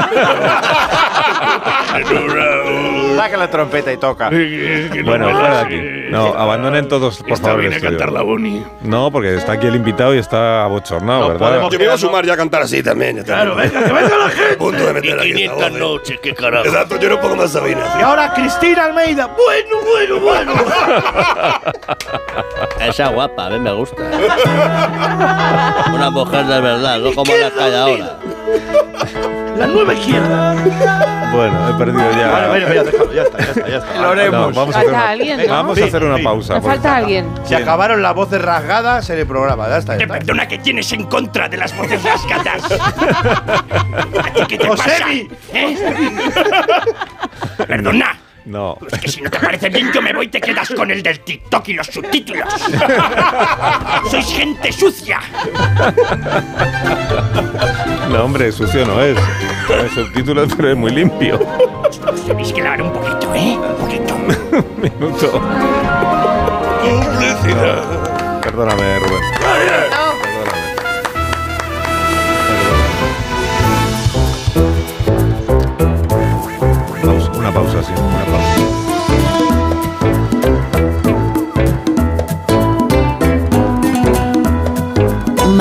Saca 3.21 3.37
la 3.37 3.49
trompeta 3.51 3.91
y 3.93 3.97
toca. 3.97 4.29
Bueno, 4.29 5.29
fuera 5.29 5.63
de 5.63 5.65
aquí. 5.65 5.79
No, 6.11 6.33
abandonen 6.33 6.87
todos, 6.87 7.17
por 7.19 7.31
Esta 7.33 7.47
favor, 7.49 7.59
el 7.63 7.69
viene 7.69 7.75
a 7.75 7.77
estudio. 7.77 7.97
cantar 7.99 8.13
la 8.13 8.21
Bonnie. 8.23 8.65
No, 8.81 9.11
porque 9.11 9.35
está 9.35 9.53
aquí 9.53 9.67
el 9.67 9.75
invitado 9.75 10.15
y 10.15 10.17
está 10.17 10.63
abochornado, 10.63 11.27
¿verdad? 11.29 11.69
Yo 11.69 11.77
me 11.77 11.85
iba 11.85 11.93
a 11.93 11.97
sumar 11.97 12.25
ya 12.25 12.33
a 12.33 12.37
cantar 12.37 12.63
así 12.63 12.81
también. 12.81 13.17
ya 13.17 13.23
Claro, 13.23 13.51
también. 13.55 13.71
venga, 13.73 13.87
que 13.87 13.93
venga 13.93 14.17
la 14.17 14.29
gente. 14.29 14.55
Punto 14.57 14.85
de 14.85 14.93
meter 14.93 15.09
Y 15.09 15.11
aquí 15.19 15.43
esta 15.43 15.55
500 15.55 15.57
voz, 15.57 15.71
eh. 15.71 15.79
noches, 15.79 16.19
qué 16.21 16.33
carajo. 16.35 16.65
Exacto, 16.65 16.99
yo 16.99 17.09
no 17.09 17.19
pongo 17.21 17.35
más 17.35 17.51
Sabina. 17.51 17.81
Y 17.99 18.01
ahora 18.01 18.33
Cristina 18.33 18.85
Almeida. 18.85 19.27
Bueno, 19.27 19.77
bueno, 19.85 20.19
bueno. 20.19 20.53
Esa 22.81 23.07
guapa, 23.09 23.45
a 23.45 23.49
mí 23.51 23.59
me 23.59 23.71
gusta. 23.73 24.01
Una 25.93 26.09
mujer 26.09 26.45
de 26.45 26.61
verdad, 26.61 26.99
no 26.99 27.13
como 27.13 27.31
la 27.35 27.51
hay 27.63 27.73
ahora. 27.75 28.17
La 29.57 29.67
nueva 29.67 29.93
izquierda. 29.93 30.55
Bueno, 31.33 31.69
he 31.69 31.73
perdido 31.77 32.11
ya. 32.11 32.27
Vale, 32.31 32.47
bueno, 32.47 32.73
ya, 32.73 32.83
déjalo, 32.83 33.10
ya 33.13 33.23
está, 33.23 33.37
ya 33.37 33.51
está, 33.51 33.67
ya 33.67 33.77
está. 33.77 33.95
Lo 34.01 34.09
haremos. 34.09 34.55
vamos 34.55 34.75
a 34.75 34.79
hacer 34.79 34.91
Falta 34.91 35.03
una, 35.03 35.09
alguien, 35.09 35.37
¿no? 35.47 35.53
vamos 35.53 35.81
a 35.81 35.85
hacer 35.85 36.03
una 36.03 36.17
pausa. 36.17 36.53
Me 36.55 36.61
falta 36.61 36.95
alguien. 36.95 37.29
Se 37.43 37.55
acabaron 37.55 38.01
las 38.01 38.15
voces 38.15 38.41
rasgadas 38.41 39.09
en 39.09 39.19
el 39.19 39.27
programa. 39.27 39.67
Ya 39.69 39.77
está, 39.77 39.97
ya 39.97 40.03
está. 40.03 40.13
Perdona, 40.19 40.47
¿qué 40.47 40.57
tienes 40.59 40.91
en 40.93 41.03
contra 41.05 41.47
de 41.49 41.57
las 41.57 41.75
voces 41.77 42.03
rasgadas? 42.03 42.63
¿A 42.71 44.33
ti 44.33 44.41
qué 44.47 44.57
te 44.57 44.67
pasa? 44.67 45.11
¿Eh? 45.13 45.27
Perdona. 47.67 48.17
No. 48.51 48.77
Es 48.91 48.99
que 48.99 49.07
si 49.07 49.21
no 49.21 49.29
te 49.29 49.39
parece 49.39 49.69
bien, 49.69 49.93
yo 49.93 50.01
me 50.01 50.11
voy 50.11 50.25
y 50.25 50.27
te 50.27 50.41
quedas 50.41 50.69
con 50.71 50.91
el 50.91 51.01
del 51.01 51.21
TikTok 51.21 51.69
y 51.69 51.73
los 51.73 51.87
subtítulos. 51.87 52.53
Sois 54.11 54.25
gente 54.25 54.73
sucia. 54.73 55.21
No, 58.09 58.25
hombre, 58.25 58.51
sucio 58.51 58.85
no 58.85 59.01
es. 59.01 59.17
Tiene 59.67 59.87
subtítulos, 59.87 60.53
pero 60.53 60.71
es 60.71 60.77
muy 60.77 60.91
limpio. 60.91 61.39
Tenéis 62.27 62.51
que 62.51 62.61
lavar 62.61 62.81
un 62.81 62.91
poquito, 62.91 63.33
¿eh? 63.33 63.57
Un 63.57 63.75
poquito. 63.77 64.17
Minuto. 64.81 65.41
Publicidad. 66.81 68.41
Perdóname, 68.41 68.99
Rubén. 68.99 69.21
Una 77.41 77.51
pausa, 77.51 77.83
sí, 77.83 77.91
una 77.91 78.25
pausa. 78.25 78.30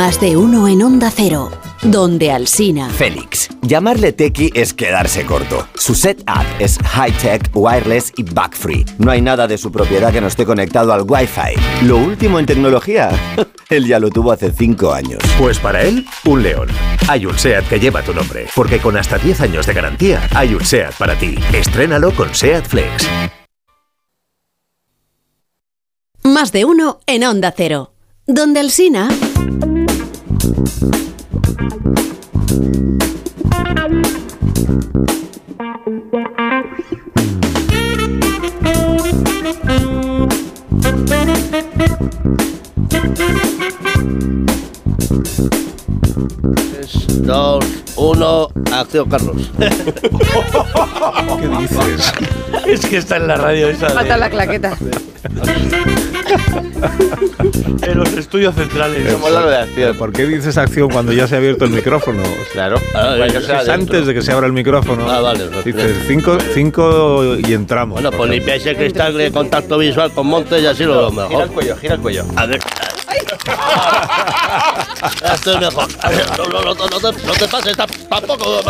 Más 0.00 0.18
de 0.18 0.34
uno 0.34 0.66
en 0.66 0.82
Onda 0.82 1.12
Cero, 1.14 1.50
donde 1.82 2.32
Alsina. 2.32 2.88
Félix. 2.88 3.50
Llamarle 3.60 4.14
tequi 4.14 4.50
es 4.54 4.72
quedarse 4.72 5.26
corto. 5.26 5.68
Su 5.74 5.94
setup 5.94 6.46
es 6.58 6.78
high-tech, 6.78 7.50
wireless 7.52 8.10
y 8.16 8.22
bug-free. 8.22 8.86
No 8.96 9.10
hay 9.10 9.20
nada 9.20 9.46
de 9.46 9.58
su 9.58 9.70
propiedad 9.70 10.10
que 10.10 10.22
no 10.22 10.28
esté 10.28 10.46
conectado 10.46 10.94
al 10.94 11.02
Wi-Fi. 11.06 11.84
Lo 11.84 11.98
último 11.98 12.38
en 12.38 12.46
tecnología, 12.46 13.10
él 13.68 13.86
ya 13.86 14.00
lo 14.00 14.08
tuvo 14.08 14.32
hace 14.32 14.50
5 14.50 14.90
años. 14.90 15.18
Pues 15.38 15.58
para 15.58 15.82
él, 15.82 16.06
un 16.24 16.42
león. 16.42 16.68
Hay 17.06 17.26
un 17.26 17.38
SEAT 17.38 17.68
que 17.68 17.78
lleva 17.78 18.02
tu 18.02 18.14
nombre, 18.14 18.46
porque 18.54 18.78
con 18.78 18.96
hasta 18.96 19.18
10 19.18 19.42
años 19.42 19.66
de 19.66 19.74
garantía, 19.74 20.26
hay 20.34 20.54
un 20.54 20.64
SEAT 20.64 20.94
para 20.94 21.14
ti. 21.18 21.34
Estrénalo 21.52 22.12
con 22.12 22.34
SEAT 22.34 22.66
Flex. 22.66 23.06
Más 26.22 26.52
de 26.52 26.64
uno 26.64 27.00
en 27.04 27.24
Onda 27.24 27.52
Cero, 27.54 27.92
donde 28.26 28.60
Alsina. 28.60 29.10
Tres, 46.72 47.22
dos, 47.22 47.64
uno, 47.96 48.48
acción, 48.72 49.08
Carlos. 49.08 49.50
¿Qué 49.58 51.48
dices? 51.58 52.12
Es 52.66 52.80
que 52.86 52.96
está 52.98 53.16
en 53.16 53.28
la 53.28 53.36
radio 53.36 53.68
esa. 53.68 53.88
de- 53.88 53.94
Falta 53.94 54.16
la 54.16 54.30
claqueta. 54.30 54.76
En 57.82 57.98
los 57.98 58.12
estudios 58.12 58.54
centrales. 58.54 59.02
¿Pero 59.74 59.94
¿Por 59.94 60.12
qué 60.12 60.26
dices 60.26 60.56
acción 60.58 60.88
cuando 60.90 61.12
ya 61.12 61.26
se 61.26 61.34
ha 61.34 61.38
abierto 61.38 61.64
el 61.64 61.70
micrófono? 61.70 62.22
Claro. 62.52 62.80
Ah, 62.94 63.14
Bueno, 63.16 63.38
es 63.38 63.68
antes 63.68 64.06
de 64.06 64.14
que 64.14 64.22
se 64.22 64.32
abra 64.32 64.46
el 64.46 64.52
micrófono. 64.52 65.10
Ah, 65.10 65.20
vale. 65.20 65.48
Dices 65.64 65.96
cinco, 66.06 66.36
cinco 66.54 67.36
y 67.36 67.52
entramos. 67.52 67.94
Bueno, 68.00 68.10
pues 68.16 68.30
limpiáis 68.30 68.64
el 68.66 68.76
cristal 68.76 69.16
de 69.16 69.30
contacto 69.32 69.78
visual 69.78 70.12
con 70.12 70.26
Montes 70.26 70.62
y 70.62 70.66
así 70.66 70.84
lo 70.84 71.10
veo 71.10 71.10
Gira 71.10 71.28
mejor. 71.28 71.42
el 71.44 71.48
cuello, 71.50 71.76
gira 71.76 71.94
el 71.94 72.00
cuello. 72.00 72.24
A 72.36 72.46
ver. 72.46 72.60
Ya 75.22 75.34
estoy 75.34 75.58
mejor. 75.58 75.88
A 76.02 76.10
ver, 76.10 76.26
no, 76.38 76.44
no, 76.46 76.62
no, 76.62 76.74
no, 76.74 76.86
no 76.86 77.00
te, 77.00 77.26
no 77.26 77.32
te 77.32 77.48
pases 77.48 77.76
tam- 77.76 78.08
tampoco. 78.08 78.60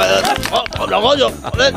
Oh, 0.78 1.00
Goyo, 1.00 1.30
joder. 1.52 1.74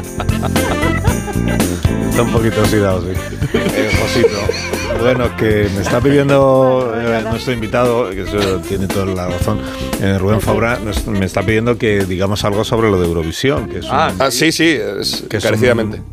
Está 2.10 2.22
un 2.22 2.32
poquito 2.32 2.62
oxidado, 2.62 3.02
sí. 3.02 3.14
Eh, 3.54 3.92
Josito. 4.02 5.00
Bueno, 5.02 5.36
que 5.36 5.68
me 5.76 5.82
está 5.82 6.00
pidiendo 6.00 6.94
eh, 6.96 7.24
nuestro 7.30 7.54
invitado, 7.54 8.10
que 8.12 8.22
eso 8.24 8.60
tiene 8.60 8.88
toda 8.88 9.06
la 9.08 9.28
razón, 9.28 9.60
eh, 10.02 10.18
Rubén 10.20 10.40
Fabra, 10.40 10.78
nos- 10.84 11.08
me 11.08 11.26
está 11.26 11.42
pidiendo 11.42 11.78
que 11.78 12.06
digamos 12.06 12.44
algo 12.46 12.64
sobre 12.64 12.92
lo 12.92 13.00
de 13.00 13.08
Eurovisión, 13.08 13.68
que 13.68 13.80
es 13.80 13.86
un, 13.86 13.92
Ah, 13.94 14.12
sí, 14.30 14.52
sí, 14.52 14.78
es 14.80 15.26
que 15.30 15.38
es 15.38 15.46
un- 15.46 16.04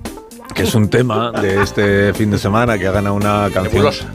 que 0.54 0.62
es 0.62 0.74
un 0.74 0.88
tema 0.88 1.30
de 1.32 1.62
este 1.62 2.12
fin 2.14 2.30
de 2.30 2.38
semana 2.38 2.78
que 2.78 2.86
ha 2.86 2.92
ganado 2.92 3.14
una 3.14 3.44
canción. 3.52 3.74
Nebulosa. 3.74 4.06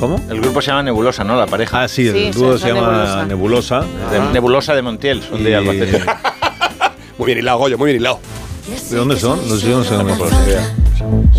¿Cómo? 0.00 0.20
El 0.28 0.40
grupo 0.40 0.60
se 0.60 0.68
llama 0.72 0.82
Nebulosa, 0.82 1.22
¿no? 1.22 1.36
La 1.36 1.46
pareja. 1.46 1.84
Ah, 1.84 1.88
sí, 1.88 2.08
el 2.08 2.14
Sí, 2.14 2.30
dúo 2.32 2.58
se 2.58 2.68
llama 2.74 3.24
Nebulosa. 3.26 3.84
De- 4.10 4.32
Nebulosa 4.32 4.74
de 4.74 4.82
Montiel, 4.82 5.22
son 5.22 5.42
de 5.42 5.50
Y- 5.50 5.54
Albacete. 5.54 6.02
Muy 7.18 7.26
bien 7.26 7.38
hilado, 7.38 7.58
Goyo, 7.58 7.78
muy 7.78 7.90
bien 7.92 8.00
hilado. 8.00 8.18
¿De 8.66 8.96
dónde 8.96 9.16
son? 9.18 9.38
Sé 9.60 9.68
dónde 9.70 9.88
son. 9.88 10.06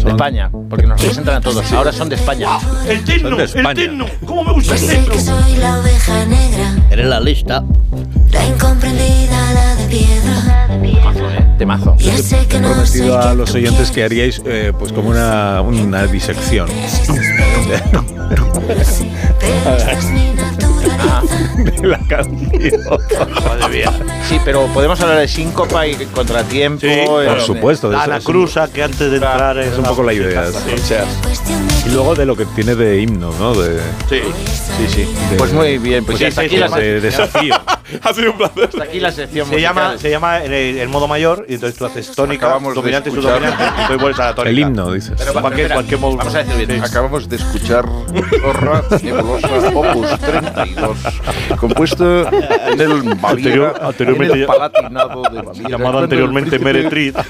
De 0.04 0.10
España, 0.12 0.50
porque 0.70 0.86
nos 0.86 1.00
representan 1.02 1.36
a 1.36 1.42
todos. 1.42 1.72
Ahora 1.72 1.92
son 1.92 2.10
de 2.10 2.16
España. 2.16 2.50
El 2.88 3.04
tecno, 3.04 3.30
Son 3.30 3.38
de 3.38 3.44
el 3.70 3.76
tecno. 3.76 4.06
¿Cómo 4.26 4.44
me 4.44 4.54
gusta 4.54 4.76
el 4.76 4.86
tecno? 4.88 5.14
que 5.14 5.20
soy 5.22 5.58
la 5.58 5.80
oveja 5.80 6.26
negra, 6.26 6.76
Eres 6.92 7.08
la 7.08 7.20
lista. 7.20 7.64
la 8.32 8.46
incomprendida, 8.46 9.54
la 9.54 9.76
de 9.76 9.88
piedra. 9.88 10.68
De 11.58 11.66
mazo. 11.66 11.96
Ya 11.98 12.18
sé 12.18 12.42
He 12.42 12.46
soy 12.52 12.60
prometido 12.60 13.20
a 13.20 13.34
los 13.34 13.54
oyentes 13.56 13.90
que 13.90 14.04
haríais 14.04 14.42
eh, 14.46 14.74
pues 14.78 14.92
como 14.92 15.10
una, 15.10 15.62
una 15.62 16.06
disección 16.06 16.68
pero 18.28 18.52
es 21.68 21.82
de 21.82 21.88
la 21.88 22.00
canción. 22.00 22.82
Madre 23.46 23.70
mía. 23.72 23.92
Sí, 24.28 24.40
pero 24.44 24.66
podemos 24.74 25.00
hablar 25.02 25.20
de 25.20 25.28
síncopa 25.28 25.86
y 25.88 25.96
contratiempo. 26.08 26.82
Sí, 26.82 26.88
eh, 26.90 27.06
Por 27.28 27.42
supuesto, 27.42 27.90
de 27.90 27.98
es 27.98 28.08
un- 28.08 28.20
cruza 28.22 28.72
que 28.72 28.84
antes 28.84 29.10
de 29.12 29.16
entrar 29.18 29.58
es 29.60 29.78
un 29.78 29.84
poco 29.86 30.04
la 30.04 30.14
idea. 30.14 30.46
sí. 30.52 30.96
Y 31.88 31.90
luego 31.92 32.16
de 32.16 32.26
lo 32.26 32.36
que 32.36 32.46
tiene 32.48 32.76
de 32.76 33.00
himno, 33.02 33.32
¿no? 33.40 33.54
De, 33.54 33.80
Sí. 34.10 34.20
sí, 34.78 34.88
sí. 34.88 35.14
de- 35.32 35.38
Pues 35.38 35.54
muy 35.54 35.78
bien, 35.78 36.04
pues 36.04 36.22
hasta 36.22 36.42
sí, 36.42 36.48
aquí 36.48 36.58
la 36.58 36.68
de 36.70 37.00
desafío. 37.02 37.56
Ha 38.02 38.14
sido 38.16 38.32
un 38.32 38.38
placer. 38.40 38.64
Hasta 38.66 38.84
aquí 38.84 39.00
la 39.00 39.12
sección 39.12 39.48
Se 39.48 39.62
llama, 39.62 39.96
se 40.00 40.10
llama 40.10 40.44
en 40.44 40.52
el, 40.52 40.80
el 40.80 40.90
modo 40.90 41.08
mayor 41.08 41.46
y 41.48 41.54
entonces 41.54 41.78
tú 41.78 41.86
haces 41.86 42.12
tónica, 42.16 42.48
Acabamos 42.48 42.74
dominante, 42.74 43.12
subdominante 43.12 43.64
y 43.64 43.78
después 43.78 44.00
vuelves 44.02 44.20
a 44.20 44.26
la 44.26 44.36
tónica. 44.36 44.50
El 44.50 44.60
himno, 44.60 44.92
dices. 44.92 45.14
Pero, 45.16 45.34
cualquier, 45.40 45.72
cualquier 45.72 46.00
modo. 46.00 46.18
Vamos 46.18 46.34
a 46.34 46.44
decir 46.44 46.66
bien. 46.68 46.84
Acabamos 46.84 47.30
de 47.30 47.36
escuchar 47.36 47.86
Zorra 48.42 48.84
Nebulosa 49.04 49.70
Opus 49.72 50.20
32, 50.20 50.98
compuesto 51.60 52.28
en 52.28 52.80
el 52.82 53.02
Baviera, 53.16 53.30
Anterior- 53.30 53.80
anteriormente 53.82 54.34
en 54.34 54.40
el 54.42 54.48
ya- 54.48 54.48
Palatinado 54.48 55.22
de 55.24 55.42
Baviera. 55.42 55.78
El 55.78 55.96
anteriormente 56.04 56.60
Meretriz. 56.60 57.14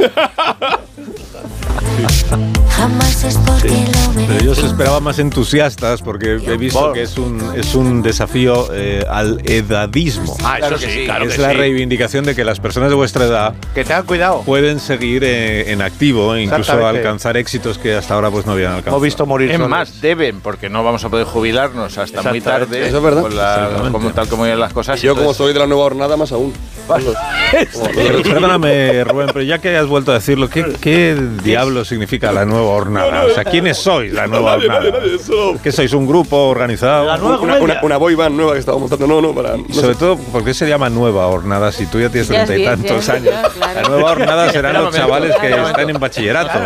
Jamás 2.69 3.24
es 3.24 3.38
porque 3.38 3.69
lo 3.69 4.27
Pero 4.27 4.40
yo 4.43 4.51
os 4.51 4.57
esperaba 4.64 4.99
más 4.99 5.17
entusiastas 5.19 6.01
porque 6.01 6.33
he 6.45 6.57
visto 6.57 6.80
Por- 6.80 6.93
que 6.93 7.03
es 7.03 7.17
un, 7.17 7.41
es 7.56 7.74
un 7.74 8.01
desafío 8.01 8.67
eh, 8.74 9.06
al 9.09 9.40
edadismo. 9.45 10.35
Ah, 10.43 10.59
eso 10.59 10.77
sí, 10.77 11.03
claro 11.06 11.25
es 11.25 11.35
que 11.35 11.41
la 11.41 11.51
sí. 11.51 11.56
reivindicación 11.57 12.25
de 12.25 12.35
que 12.35 12.43
las 12.43 12.59
personas 12.59 12.90
de 12.90 12.95
vuestra 12.95 13.25
edad 13.25 13.53
Que 13.74 13.83
tengan 13.85 14.06
cuidado. 14.06 14.41
pueden 14.41 14.80
seguir 14.80 15.24
eh, 15.24 15.72
en 15.72 15.82
activo 15.82 16.35
e 16.35 16.43
incluso 16.43 16.85
alcanzar 16.85 17.38
éxitos 17.38 17.77
que 17.77 17.95
hasta 17.95 18.14
ahora 18.14 18.30
pues 18.30 18.45
no 18.45 18.51
habían 18.53 18.72
alcanzado. 18.72 18.98
Hemos 18.98 19.03
visto 19.03 19.25
morir 19.25 19.51
Es 19.51 19.59
más, 19.59 20.01
deben, 20.01 20.41
porque 20.41 20.69
no 20.69 20.83
vamos 20.83 21.03
a 21.06 21.09
poder 21.09 21.25
jubilarnos 21.25 21.98
hasta 21.98 22.24
muy 22.24 22.41
tarde. 22.41 22.88
Eso 22.88 22.98
es 22.98 23.03
verdad. 23.03 23.22
con 23.22 23.35
la- 23.38 23.56
Exactamente. 23.56 23.91
como, 23.93 24.11
tal 24.11 24.27
como 24.27 24.45
iban 24.45 24.59
las 24.59 24.74
cosas. 24.74 25.01
Yo, 25.01 25.15
como 25.15 25.33
soy 25.33 25.53
de 25.53 25.59
la 25.59 25.67
nueva 25.67 25.83
jornada, 25.83 26.17
más 26.17 26.32
aún. 26.33 26.53
Perdóname, 28.24 29.03
Rubén, 29.06 29.27
pero 29.33 29.41
ya 29.43 29.59
que 29.59 29.69
hayas 29.69 29.88
vuelto 29.88 30.11
a 30.11 30.15
decirlo, 30.15 30.49
¿qué, 30.49 30.65
qué 30.82 31.17
diablo 31.43 31.84
significa 31.85 32.31
la 32.31 32.43
nueva 32.45 32.67
hornada? 32.72 33.25
O 33.25 33.30
sea, 33.30 33.43
¿quiénes 33.45 33.77
sois 33.77 34.11
la 34.11 34.27
nueva 34.27 34.53
hornada? 34.55 34.80
nadie, 34.80 34.91
nadie, 34.91 35.19
solo- 35.19 35.59
¿Qué 35.64 35.72
sois? 35.72 35.93
¿Un 35.93 36.07
grupo 36.07 36.35
organizado? 36.49 37.05
La 37.05 37.17
nueva 37.17 37.39
Una, 37.39 37.55
una, 37.59 37.80
una 37.83 37.97
boy 37.97 38.15
band 38.15 38.35
nueva 38.35 38.53
que 38.53 38.59
estamos 38.59 38.81
montando. 38.81 39.07
No, 39.07 39.22
no, 39.22 39.33
para. 39.33 39.55
no 39.57 39.65
Sobre 39.73 39.93
sé. 39.93 39.99
todo, 39.99 40.17
¿por 40.17 40.43
qué 40.43 40.53
se 40.53 40.67
llama 40.67 40.89
nueva 40.89 41.27
hornada 41.27 41.72
si 41.72 41.85
tú 41.85 41.99
ya 41.99 42.09
tienes 42.09 42.27
treinta 42.27 42.57
y 42.57 42.65
tantos 42.65 43.07
años? 43.09 43.25
ya, 43.33 43.49
claro. 43.49 43.81
La 43.81 43.88
nueva 43.89 44.11
hornada 44.11 44.51
serán 44.51 44.73
los 44.73 44.93
chavales 44.95 45.35
que 45.38 45.49
están 45.51 45.89
en 45.89 45.99
bachillerato. 45.99 46.59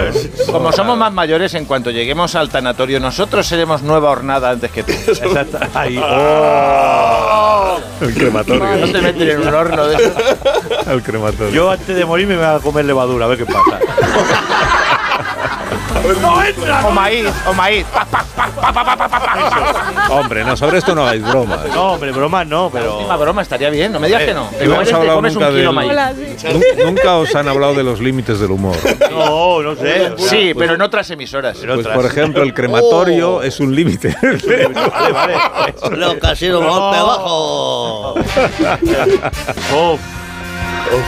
Como 0.51 0.72
somos 0.72 0.98
más 0.98 1.11
mayores, 1.14 1.53
en 1.53 1.65
cuanto 1.65 1.91
lleguemos 1.91 2.35
al 2.35 2.49
tanatorio, 2.49 2.99
nosotros 2.99 3.45
seremos 3.45 3.81
nueva 3.83 4.09
hornada 4.11 4.51
antes 4.51 4.72
que 4.72 4.83
tú. 4.83 4.91
Exacto. 5.07 5.59
Ahí. 5.73 5.99
¡Oh! 6.01 7.77
El 8.01 8.14
crematorio. 8.14 8.64
No 8.77 8.91
te 8.91 9.01
meten 9.01 9.30
en 9.30 9.48
un 9.48 9.53
horno 9.53 9.85
de 9.88 9.95
eso. 9.95 10.14
El 10.91 11.03
crematorio. 11.03 11.49
Yo 11.53 11.69
antes 11.72 11.95
de 11.95 12.06
morir 12.06 12.27
me 12.27 12.35
voy 12.38 12.45
a 12.45 12.59
comer 12.59 12.85
levadura, 12.85 13.25
a 13.25 13.27
ver 13.27 13.38
qué 13.38 13.45
pasa. 13.45 13.80
¡No 16.22 16.43
entra! 16.43 16.88
O 16.88 16.91
maíz, 16.91 17.25
o 17.48 17.53
maíz. 17.53 17.85
Pa, 17.93 18.06
pa, 18.06 18.23
pa. 18.35 18.49
Hombre, 20.09 20.43
no, 20.43 20.57
sobre 20.57 20.80
esto 20.80 20.95
no 20.95 21.03
hagáis 21.03 21.22
bromas. 21.23 21.59
No, 21.73 21.93
hombre, 21.93 22.11
broma 22.11 22.43
no, 22.45 22.65
La 22.73 22.80
pero. 22.80 22.95
última 22.98 23.15
broma 23.17 23.41
estaría 23.43 23.69
bien, 23.69 23.91
no 23.91 23.99
me 23.99 24.07
digas 24.07 24.23
que 24.23 24.33
no. 24.33 24.45
No 24.45 24.49
te 24.57 24.65
comes 25.07 25.35
un 25.35 25.41
nunca 25.41 25.56
kilo 25.56 25.57
del- 25.57 25.72
maíz. 25.73 25.91
Nun- 26.43 26.64
Nunca 26.85 27.17
os 27.17 27.35
han 27.35 27.48
hablado 27.48 27.73
de 27.75 27.83
los 27.83 27.99
límites 27.99 28.39
del 28.39 28.51
humor. 28.51 28.75
No, 29.09 29.61
no 29.61 29.75
sé. 29.75 30.14
Sí, 30.17 30.53
pero 30.57 30.73
en 30.75 30.81
otras 30.81 31.09
emisoras. 31.11 31.57
Pues, 31.57 31.88
por 31.88 32.06
ejemplo, 32.06 32.41
el 32.43 32.53
crematorio 32.53 33.41
es 33.43 33.59
un 33.59 33.75
límite. 33.75 34.15
Vale, 34.22 35.14
vale. 35.14 35.38
Los 35.98 36.14
casinos 36.15 36.64
golpe 36.64 36.98
abajo. 36.98 38.15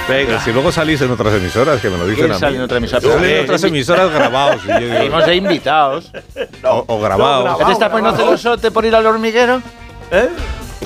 Venga. 0.08 0.40
si 0.42 0.52
luego 0.52 0.72
salís 0.72 1.02
en 1.02 1.12
otras 1.12 1.34
emisoras, 1.34 1.82
que 1.82 1.90
me 1.90 1.98
lo 1.98 2.06
dicen 2.08 2.28
¿Quién 2.30 2.44
a 2.44 2.50
mí. 2.50 2.56
en 2.56 2.62
otra 2.62 2.78
emisora? 2.78 3.02
Salen 3.02 3.20
Pero- 3.22 3.36
en 3.38 3.44
otras 3.46 3.64
emisoras 3.64 4.12
grabados. 4.12 4.62
y 4.64 4.68
yo 4.68 4.80
digo, 4.80 4.94
Seguimos 4.98 5.26
de 5.26 5.36
invitados. 5.36 6.12
o, 6.64 6.84
o 6.88 7.00
grabados. 7.02 7.60
¿Ya 7.60 7.66
te 7.66 7.72
estás 7.74 7.90
poniendo 7.90 8.18
celoso 8.18 8.58
por 8.72 8.86
ir 8.86 8.96
al 8.96 9.06
hormiguero? 9.06 9.62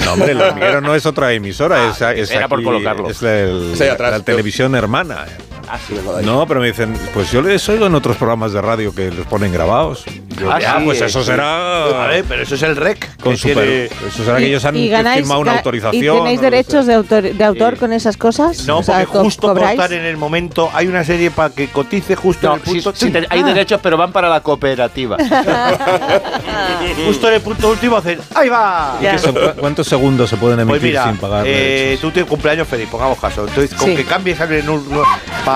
No, 0.06 0.14
hombre, 0.14 0.32
el 0.34 0.42
hormiguero 0.42 0.82
no 0.82 0.94
es 0.94 1.06
otra 1.06 1.32
emisora, 1.34 1.90
es, 1.90 2.02
es 2.02 2.32
era 2.32 2.48
por 2.48 2.60
aquí, 2.60 2.66
colocarlo. 2.66 3.10
Es 3.10 3.22
el- 3.24 3.74
ahí 3.80 3.88
atrás. 3.90 4.12
la 4.12 4.20
televisión 4.20 4.76
hermana. 4.76 5.26
Ah. 5.68 5.78
No, 6.24 6.46
pero 6.48 6.60
me 6.60 6.68
dicen, 6.68 6.94
pues 7.14 7.32
yo 7.32 7.42
les 7.42 7.68
oigo 7.70 7.86
en 7.88 7.96
otros 7.96 8.18
programas 8.18 8.54
de 8.54 8.62
radio 8.62 8.94
que 8.94 9.12
los 9.12 9.26
ponen 9.28 9.52
grabados. 9.52 10.04
Yo, 10.40 10.52
Ah, 10.52 10.60
"Ah, 10.66 10.76
sí, 10.80 10.86
pues 10.86 11.02
eso 11.02 11.20
sí. 11.22 11.28
será. 11.28 11.86
Vale, 11.92 12.24
pero 12.26 12.44
eso 12.44 12.56
es 12.56 12.64
el 12.64 12.76
rec. 12.76 13.16
Con 13.22 13.34
que 13.34 13.38
super- 13.38 13.56
tiene- 13.64 13.86
eso 14.08 14.24
será 14.26 14.38
que 14.38 14.48
ellos 14.48 14.66
han 14.66 14.76
y 14.76 14.90
ganáis 14.90 15.22
firmado 15.22 15.42
una 15.42 15.54
autorización. 15.54 16.04
¿Y 16.18 16.20
tenéis 16.20 16.42
derechos 16.42 16.86
sé. 16.86 16.92
de 16.92 16.94
autor, 16.96 17.24
de 17.34 17.44
autor 17.44 17.78
con 17.78 17.94
esas 17.94 18.18
cosas? 18.18 18.66
No, 18.68 18.80
O 18.80 18.84
sea, 18.84 19.06
porque 19.06 19.20
justo 19.20 19.48
cobráis. 19.48 19.80
en 19.92 20.04
el 20.06 20.18
momento 20.18 20.70
hay 20.74 20.88
una 20.88 21.04
serie 21.04 21.32
para 21.32 21.50
que 21.54 21.68
cotice 21.70 22.16
justo 22.16 22.48
No, 22.48 22.54
en 22.56 22.60
el 22.60 22.66
punto. 22.66 22.94
sí, 22.96 23.10
te- 23.12 23.26
hay 23.30 23.40
Ah. 23.42 23.46
derechos, 23.46 23.80
pero 23.82 23.96
van 23.98 24.12
para 24.12 24.28
la 24.30 24.42
cooperativa. 24.42 25.18
Justo 27.06 27.28
en 27.28 27.34
el 27.36 27.42
punto 27.42 27.70
último 27.70 27.98
hacen 27.98 28.20
¡Ahí 28.34 28.50
va! 28.50 28.98
¿Y 29.02 29.06
qué 29.06 29.20
son? 29.20 29.34
¿Cu- 29.34 29.40
¿Cuántos 29.60 29.88
segundos 29.88 30.30
se 30.30 30.38
pueden 30.38 30.60
emitir 30.60 30.80
Pues 30.80 30.84
mira, 30.84 31.06
sin 31.06 31.18
pagar? 31.18 31.46
eh, 31.48 31.52
derechos? 31.52 32.02
tú 32.02 32.12
tienes 32.12 32.30
cumpleaños 32.30 32.68
feliz, 32.68 32.88
pongamos 32.90 33.20
caso. 33.20 33.46
Entonces, 33.48 33.74
con 33.78 33.90
Sí. 33.90 33.96
que 33.96 34.06
cambies 34.06 34.40
en 34.40 34.70
un. 34.70 34.86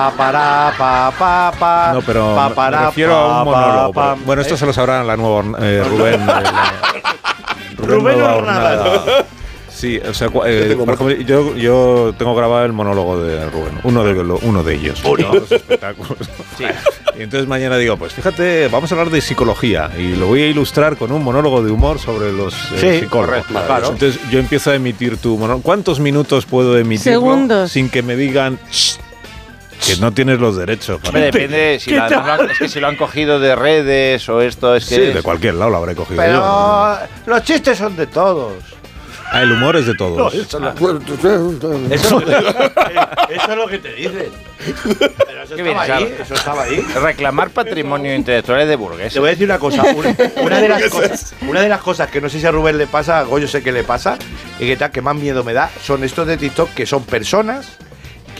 Pa, 0.00 0.16
para, 0.16 0.72
pa, 0.78 1.12
pa, 1.18 1.52
pa. 1.58 1.92
No, 1.92 2.00
pero 2.00 2.34
pa, 2.34 2.48
me- 2.48 2.54
para, 2.54 2.80
me 2.80 2.86
refiero 2.86 3.14
a 3.14 3.38
un 3.40 3.44
monólogo. 3.44 3.92
pa, 3.92 4.14
pero- 4.14 4.26
bueno, 4.26 4.42
esto 4.42 4.54
¿eh? 4.54 4.56
se 4.58 4.64
lo 4.66 4.72
sabrá 4.72 5.04
la 5.04 5.16
nueva 5.16 5.58
eh, 5.60 5.84
Rubén. 5.86 6.14
eh, 6.22 6.26
la- 6.26 6.72
Rubén 7.76 8.18
Nueva 8.18 8.36
Hornada. 8.36 9.02
Sí, 9.68 9.98
o 9.98 10.12
sea, 10.12 10.28
eh, 10.46 10.66
tengo 10.68 10.84
por 10.84 10.94
ejemplo, 10.94 11.16
yo, 11.24 11.54
yo 11.56 12.14
tengo 12.18 12.34
grabado 12.34 12.64
el 12.66 12.72
monólogo 12.72 13.18
de 13.22 13.48
Rubén, 13.50 13.78
uno 13.84 14.04
de, 14.04 14.14
lo- 14.24 14.38
uno 14.42 14.62
de 14.62 14.74
ellos. 14.74 15.02
Uno. 15.04 15.32
de 15.32 15.40
los 15.40 15.52
espectáculos. 15.52 16.16
Y 17.18 17.22
entonces 17.24 17.46
mañana 17.48 17.76
digo, 17.76 17.98
pues 17.98 18.14
fíjate, 18.14 18.68
vamos 18.68 18.90
a 18.90 18.94
hablar 18.94 19.10
de 19.10 19.20
psicología 19.20 19.90
y 19.98 20.14
lo 20.16 20.26
voy 20.28 20.40
a 20.42 20.46
ilustrar 20.46 20.96
con 20.96 21.12
un 21.12 21.22
monólogo 21.22 21.62
de 21.62 21.70
humor 21.70 21.98
sobre 21.98 22.32
los 22.32 22.54
eh, 22.54 22.76
Sí, 22.80 23.00
psicólogos. 23.00 23.44
correcto, 23.44 23.66
claro. 23.66 23.88
Entonces 23.90 24.18
yo 24.30 24.38
empiezo 24.38 24.70
a 24.70 24.74
emitir 24.76 25.18
tu 25.18 25.36
monólogo. 25.36 25.62
¿Cuántos 25.62 26.00
minutos 26.00 26.46
puedo 26.46 26.78
emitir 26.78 27.12
Segundos. 27.12 27.72
sin 27.72 27.90
que 27.90 28.02
me 28.02 28.16
digan 28.16 28.58
"Shh", 28.70 28.96
que 29.86 29.96
no 30.00 30.12
tienes 30.12 30.38
los 30.38 30.56
derechos? 30.56 31.00
Hombre, 31.04 31.22
depende 31.22 31.78
si, 31.80 31.90
lo 31.90 32.02
han- 32.04 32.50
es 32.50 32.58
que 32.58 32.68
si 32.68 32.80
lo 32.80 32.88
han 32.88 32.96
cogido 32.96 33.38
de 33.40 33.54
redes 33.56 34.28
o 34.28 34.40
esto 34.40 34.74
es 34.76 34.86
que. 34.86 34.94
Sí, 34.96 35.02
es- 35.02 35.14
de 35.14 35.22
cualquier 35.22 35.54
lado 35.54 35.70
lo 35.70 35.76
habré 35.78 35.94
cogido 35.94 36.22
yo. 36.24 36.28
Pero 37.24 37.36
los 37.36 37.42
chistes 37.44 37.78
son 37.78 37.96
de 37.96 38.06
todos. 38.06 38.54
Ah, 39.32 39.42
el 39.42 39.52
humor 39.52 39.76
es 39.76 39.86
de 39.86 39.94
todos. 39.94 40.34
Eso 40.34 40.58
es 40.58 40.62
lo 40.64 40.74
que, 40.74 41.94
eso 41.94 42.20
es 43.52 43.56
lo 43.56 43.66
que 43.68 43.78
te 43.78 43.92
dicen. 43.94 44.26
Pero 44.98 45.42
eso 45.44 45.54
Qué 45.54 45.62
bien, 45.62 45.76
estaba 45.78 45.96
ahí. 45.98 46.16
Eso 46.20 46.34
estaba 46.34 46.62
ahí. 46.64 46.80
Reclamar 47.00 47.50
patrimonio 47.50 48.12
intelectual 48.12 48.60
es 48.62 48.68
de 48.68 48.74
burgués. 48.74 49.12
Te 49.12 49.20
voy 49.20 49.28
a 49.28 49.30
decir 49.30 49.46
una 49.46 49.60
cosa. 49.60 49.82
Una, 49.84 50.16
una 50.42 50.60
de 50.60 50.68
las 50.68 50.82
cosas, 50.90 51.34
una 51.42 51.60
de 51.60 51.68
las 51.68 51.80
cosas 51.80 52.10
que 52.10 52.20
no 52.20 52.28
sé 52.28 52.40
si 52.40 52.46
a 52.46 52.50
Rubén 52.50 52.76
le 52.76 52.88
pasa, 52.88 53.20
a 53.20 53.22
Goyo 53.22 53.46
sé 53.46 53.62
que 53.62 53.70
le 53.70 53.84
pasa, 53.84 54.16
y 54.58 54.66
que 54.66 54.76
tal, 54.76 54.90
que 54.90 55.00
más 55.00 55.14
miedo 55.14 55.44
me 55.44 55.52
da, 55.52 55.70
son 55.80 56.02
estos 56.02 56.26
de 56.26 56.36
TikTok 56.36 56.70
que 56.74 56.84
son 56.86 57.04
personas 57.04 57.68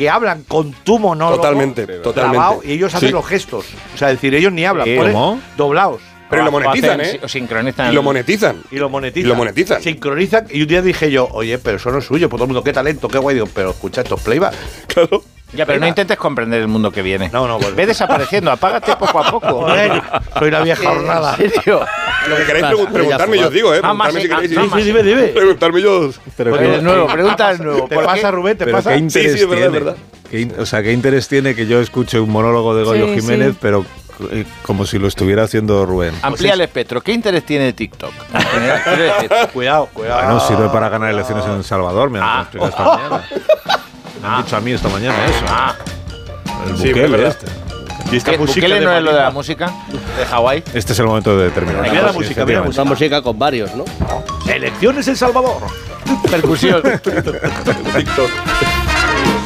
que 0.00 0.08
hablan 0.08 0.44
con 0.48 0.72
tu 0.72 0.98
monólogo. 0.98 1.36
Totalmente, 1.42 1.84
grabado, 1.84 2.02
totalmente. 2.04 2.68
y 2.68 2.72
ellos 2.72 2.94
hacen 2.94 3.08
Sí. 3.10 3.12
los 3.12 3.26
gestos. 3.26 3.66
O 3.94 3.98
sea, 3.98 4.08
es 4.10 4.14
decir, 4.16 4.34
ellos 4.34 4.50
ni 4.50 4.64
hablan, 4.64 4.88
¿Cómo? 4.96 5.38
doblados. 5.58 6.00
Pero 6.30 6.44
lo 6.44 6.52
monetizan, 6.52 7.00
hacen- 7.00 7.16
¿eh? 7.16 7.20
O 7.24 7.28
sincronizan. 7.28 7.90
Y 7.92 7.94
lo 7.94 8.02
monetizan. 8.02 8.56
Y 8.70 8.76
lo 8.76 8.88
monetizan. 8.88 9.26
Y 9.26 9.28
lo 9.28 9.34
monetizan. 9.36 9.82
Sincronizan. 9.82 10.46
Y 10.50 10.62
un 10.62 10.68
día 10.68 10.80
dije 10.82 11.10
yo, 11.10 11.28
oye, 11.32 11.58
pero 11.58 11.76
eso 11.76 11.90
no 11.90 11.98
es 11.98 12.04
suyo. 12.04 12.28
Por 12.28 12.38
todo 12.38 12.44
el 12.44 12.48
mundo, 12.48 12.62
qué 12.62 12.72
talento, 12.72 13.08
qué 13.08 13.18
guay. 13.18 13.34
Digo, 13.34 13.48
pero 13.52 13.70
escucha, 13.70 14.00
esto 14.02 14.14
es 14.14 14.22
playback. 14.22 14.54
Claro. 14.86 15.22
Ya, 15.52 15.66
pero 15.66 15.80
no 15.80 15.88
intentes 15.88 16.16
comprender 16.16 16.60
el 16.60 16.68
mundo 16.68 16.92
que 16.92 17.02
viene. 17.02 17.28
No, 17.32 17.48
no, 17.48 17.58
bueno. 17.58 17.74
Ve 17.74 17.84
desapareciendo, 17.84 18.52
apágate 18.52 18.94
poco 18.94 19.18
a 19.18 19.28
poco. 19.32 19.66
Soy 20.38 20.48
la 20.48 20.62
vieja 20.62 20.88
hornada. 20.92 21.34
¿En 21.40 21.50
serio? 21.50 21.80
Lo 22.28 22.36
que 22.36 22.44
pregun- 22.46 22.92
preguntarme, 22.92 23.36
yo 23.36 23.48
os 23.48 23.52
digo, 23.52 23.74
¿eh? 23.74 23.80
Ah, 23.82 23.92
más 23.92 24.12
Preguntarme 24.12 24.46
si 24.46 24.48
sí, 24.48 24.54
queréis. 24.54 24.58
ah, 24.58 24.62
Sí, 24.62 24.68
más 24.70 24.78
sí, 24.80 24.86
dime, 24.86 25.02
dime. 25.02 25.22
Preguntarme 25.34 25.82
yo. 25.82 26.10
Pero 26.36 26.56
que- 26.56 26.64
de 26.68 26.82
nuevo, 26.82 27.06
pregunta 27.12 27.52
de 27.52 27.64
nuevo. 27.64 27.88
¿Te 27.88 27.96
¿por 27.96 28.04
pasa? 28.04 28.30
Rubén? 28.30 28.58
¿Te 28.58 28.66
pasa? 28.68 28.92
qué 28.92 28.98
interés 28.98 29.32
Sí, 29.32 29.38
sí, 29.38 29.42
es 29.42 29.50
verdad, 29.50 29.62
tiene? 29.70 29.78
es 29.78 29.84
verdad. 29.84 29.96
¿Qué 30.30 30.40
in- 30.40 30.54
o 30.56 30.66
sea, 30.66 30.82
¿qué 30.84 30.92
interés 30.92 31.26
tiene 31.26 31.56
que 31.56 31.66
yo 31.66 31.80
escuche 31.80 32.20
un 32.20 32.30
monólogo 32.30 32.76
de 32.76 32.84
Goyo 32.84 33.06
Sí, 33.12 33.20
Jiménez, 33.20 33.50
sí. 33.54 33.58
pero 33.60 33.84
eh, 34.32 34.44
como 34.62 34.84
si 34.86 34.98
lo 34.98 35.08
estuviera 35.08 35.44
haciendo 35.44 35.84
Rubén? 35.86 36.14
Amplía 36.22 36.54
el 36.54 36.60
espectro. 36.60 37.00
¿Qué 37.00 37.12
interés 37.12 37.44
tiene 37.46 37.72
TikTok? 37.72 38.12
Cuidado, 39.52 39.86
cuidado. 39.92 40.22
Bueno, 40.22 40.40
sirve 40.40 40.68
para 40.68 40.88
ganar 40.88 41.10
elecciones 41.10 41.44
en 41.46 41.52
El 41.52 41.64
Salvador, 41.64 42.10
me 42.10 42.18
han 42.18 42.24
Ah. 42.24 42.40
explicado 42.42 42.70
esta 42.70 42.84
mañana. 42.84 43.24
Me 44.22 44.28
han 44.28 44.44
dicho 44.44 44.56
a 44.56 44.60
mí 44.60 44.70
esta 44.72 44.88
mañana 44.90 45.16
eso. 45.24 45.44
Ah, 45.48 45.74
El 46.68 46.76
Sí, 46.76 46.88
Bukele 46.88 47.26
este. 47.26 47.46
Y 48.12 48.16
esta 48.16 48.32
¿qué- 48.32 48.38
música 48.38 48.66
¿Bukele 48.66 48.80
de 48.80 48.84
no 48.86 48.92
es 48.96 49.02
lo 49.02 49.12
de 49.14 49.20
la 49.20 49.30
música? 49.30 49.72
¿De 50.18 50.26
Hawái? 50.26 50.62
Este 50.74 50.92
es 50.92 50.98
el 50.98 51.06
momento 51.06 51.38
de 51.38 51.48
terminar. 51.50 51.82
Mira 51.88 52.02
la 52.02 52.12
música, 52.12 52.44
mira 52.44 52.60
la. 52.60 52.68
Una 52.68 52.84
música 52.84 53.22
con 53.22 53.38
varios, 53.38 53.74
¿no? 53.74 53.84
Elecciones 54.46 55.08
El 55.08 55.16
Salvador. 55.16 55.62
Percusión. 56.30 56.82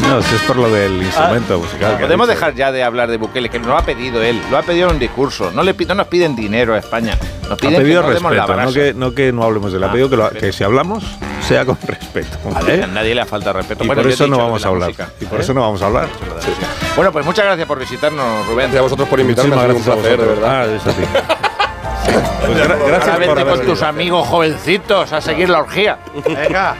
No, 0.02 0.20
si 0.22 0.34
es 0.34 0.42
por 0.42 0.56
lo 0.56 0.68
del 0.70 1.02
instrumento 1.02 1.58
musical. 1.58 1.96
que 1.96 2.02
ha 2.04 2.06
Podemos 2.06 2.26
dicho. 2.28 2.34
dejar 2.38 2.54
ya 2.54 2.72
de 2.72 2.82
hablar 2.82 3.10
de 3.10 3.16
Bukele, 3.16 3.48
que 3.48 3.58
lo 3.58 3.76
ha 3.78 3.82
pedido 3.82 4.22
él. 4.22 4.40
Lo 4.50 4.58
ha 4.58 4.62
pedido 4.62 4.88
en 4.88 4.94
un 4.94 4.98
discurso. 4.98 5.50
No, 5.52 5.62
le, 5.62 5.72
no 5.72 5.94
nos 5.94 6.06
piden 6.08 6.34
dinero 6.36 6.74
a 6.74 6.78
España. 6.78 7.16
Nos 7.42 7.52
Ha 7.52 7.56
piden 7.56 7.76
pedido 7.76 8.02
que 8.02 8.08
no 8.08 8.14
demos 8.14 8.32
la 8.34 8.46
respeto, 8.46 8.62
no 8.64 8.72
que, 8.72 8.94
no 8.94 9.14
que 9.14 9.32
no 9.32 9.42
hablemos 9.44 9.72
de 9.72 9.78
él. 9.78 9.84
Ha 9.84 9.88
Ah, 9.88 9.92
pedido 9.92 10.10
que, 10.10 10.16
lo- 10.16 10.24
respeto. 10.24 10.46
que 10.46 10.52
si 10.52 10.64
hablamos, 10.64 11.04
sea 11.46 11.64
con 11.64 11.78
respeto. 11.86 12.36
A 12.54 12.86
nadie 12.88 13.14
le 13.14 13.24
falta 13.24 13.52
respeto. 13.52 13.84
Y 13.84 13.86
Bueno, 13.86 14.02
por 14.02 14.08
te 14.08 14.14
eso 14.14 14.26
no 14.26 14.38
vamos 14.38 14.62
a 14.62 14.66
la 14.66 14.72
hablar. 14.74 14.88
música. 14.90 15.08
Y 15.20 15.24
por 15.26 15.38
¿Eh? 15.38 15.42
eso 15.42 15.54
no 15.54 15.60
vamos 15.62 15.80
a 15.82 15.86
hablar. 15.86 16.08
Bueno, 16.96 17.12
pues 17.12 17.24
muchas 17.24 17.44
gracias 17.46 17.66
por 17.66 17.78
visitarnos, 17.78 18.46
Rubén. 18.46 18.56
Gracias 18.72 18.78
a 18.80 18.82
vosotros 18.82 19.08
por 19.08 19.20
invitarme. 19.20 19.54
Muchísimas 19.56 19.86
ha 19.86 19.92
un 19.92 19.98
a 19.98 20.02
placer, 20.02 20.20
de 20.20 20.26
verdad. 20.26 20.60
Ah, 20.60 20.74
es 20.74 20.86
a 20.86 20.92
ti. 20.92 21.02
Pues 22.04 22.58
gra- 22.58 22.78
gracias 22.86 23.08
Ahora 23.08 23.26
por 23.26 23.36
vete 23.36 23.40
haber 23.40 23.56
con 23.56 23.66
tus 23.66 23.82
amigos 23.82 24.28
jovencitos 24.28 25.12
a 25.12 25.20
seguir 25.22 25.48
la 25.48 25.60
orgía. 25.60 25.98
Venga. 26.26 26.76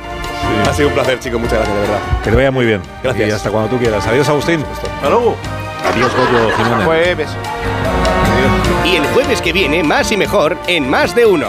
Ha 0.68 0.72
sido 0.74 0.88
un 0.88 0.94
placer, 0.94 1.18
chicos. 1.20 1.40
Muchas 1.40 1.58
gracias, 1.58 1.74
de 1.76 1.80
verdad. 1.82 2.00
Que 2.22 2.30
te 2.30 2.36
vaya 2.36 2.50
muy 2.50 2.66
bien. 2.66 2.82
Gracias. 3.02 3.28
Y 3.28 3.32
hasta 3.32 3.50
cuando 3.50 3.68
tú 3.70 3.78
quieras. 3.78 4.06
Adiós, 4.06 4.28
Agustín. 4.28 4.64
Hasta 4.72 5.08
luego. 5.08 5.36
Adiós, 5.84 6.10
Goyo 6.16 6.50
Jiménez. 6.56 6.84
Jueves. 6.86 7.28
Y 8.84 8.96
el 8.96 9.06
jueves 9.08 9.40
que 9.42 9.52
viene, 9.52 9.82
más 9.82 10.10
y 10.12 10.16
mejor, 10.16 10.56
en 10.66 10.88
más 10.90 11.14
de 11.14 11.26
uno. 11.26 11.48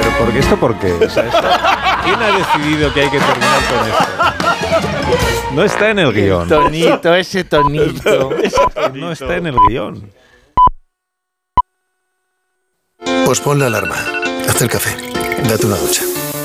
Pero 0.00 0.10
¿por 0.18 0.32
qué 0.32 0.38
esto? 0.40 0.56
¿Por 0.56 0.74
qué? 0.78 0.92
O 0.92 1.08
sea, 1.10 1.24
esto- 1.24 1.48
¿Quién 2.04 2.16
ha 2.20 2.36
decidido 2.36 2.92
que 2.92 3.02
hay 3.02 3.10
que 3.10 3.18
terminar 3.18 3.60
con 3.68 3.88
esto? 3.88 5.52
No 5.54 5.62
está 5.64 5.90
en 5.90 5.98
el 6.00 6.12
guion. 6.12 6.48
Tonito, 6.48 7.14
ese 7.14 7.44
tonito. 7.44 8.30
No 8.94 9.12
está 9.12 9.36
en 9.36 9.46
el 9.46 9.56
guion. 9.68 10.10
Pospon 13.24 13.58
la 13.58 13.66
alarma. 13.66 13.96
Haz 14.48 14.60
el 14.62 14.68
café. 14.68 14.96
Date 15.48 15.66
una 15.66 15.76
ducha. 15.76 16.02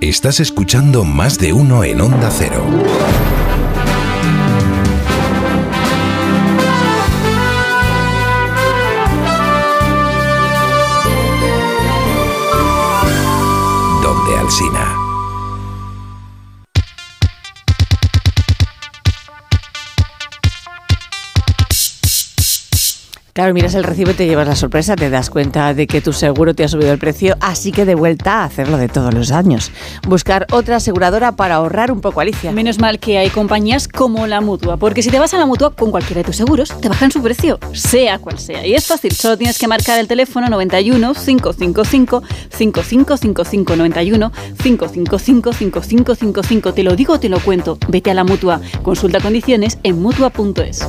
Estás 0.00 0.38
escuchando 0.38 1.02
más 1.02 1.38
de 1.38 1.52
uno 1.52 1.82
en 1.82 2.00
Onda 2.00 2.30
Cero. 2.30 2.64
Donde 14.00 14.36
Alsina. 14.38 14.87
Claro, 23.38 23.54
miras 23.54 23.76
el 23.76 23.84
recibo 23.84 24.10
y 24.10 24.14
te 24.14 24.26
llevas 24.26 24.48
la 24.48 24.56
sorpresa, 24.56 24.96
te 24.96 25.10
das 25.10 25.30
cuenta 25.30 25.72
de 25.72 25.86
que 25.86 26.00
tu 26.00 26.12
seguro 26.12 26.54
te 26.54 26.64
ha 26.64 26.68
subido 26.68 26.92
el 26.92 26.98
precio, 26.98 27.36
así 27.40 27.70
que 27.70 27.84
de 27.84 27.94
vuelta 27.94 28.40
a 28.40 28.44
hacerlo 28.44 28.78
de 28.78 28.88
todos 28.88 29.14
los 29.14 29.30
años. 29.30 29.70
Buscar 30.08 30.48
otra 30.50 30.74
aseguradora 30.74 31.30
para 31.30 31.54
ahorrar 31.54 31.92
un 31.92 32.00
poco, 32.00 32.20
Alicia. 32.20 32.50
Menos 32.50 32.80
mal 32.80 32.98
que 32.98 33.16
hay 33.16 33.30
compañías 33.30 33.86
como 33.86 34.26
la 34.26 34.40
Mutua, 34.40 34.76
porque 34.76 35.04
si 35.04 35.10
te 35.10 35.20
vas 35.20 35.34
a 35.34 35.38
la 35.38 35.46
Mutua 35.46 35.72
con 35.72 35.92
cualquiera 35.92 36.22
de 36.22 36.24
tus 36.24 36.34
seguros, 36.34 36.74
te 36.80 36.88
bajan 36.88 37.12
su 37.12 37.22
precio, 37.22 37.60
sea 37.74 38.18
cual 38.18 38.40
sea. 38.40 38.66
Y 38.66 38.74
es 38.74 38.88
fácil, 38.88 39.12
solo 39.12 39.38
tienes 39.38 39.56
que 39.56 39.68
marcar 39.68 40.00
el 40.00 40.08
teléfono 40.08 40.48
91 40.48 41.14
555 41.14 42.24
5555 42.50 43.76
91 43.76 44.32
555 44.60 45.52
5555. 45.52 46.74
Te 46.74 46.82
lo 46.82 46.96
digo 46.96 47.20
te 47.20 47.28
lo 47.28 47.38
cuento. 47.38 47.78
Vete 47.86 48.10
a 48.10 48.14
la 48.14 48.24
Mutua. 48.24 48.60
Consulta 48.82 49.20
condiciones 49.20 49.78
en 49.84 50.02
Mutua.es. 50.02 50.88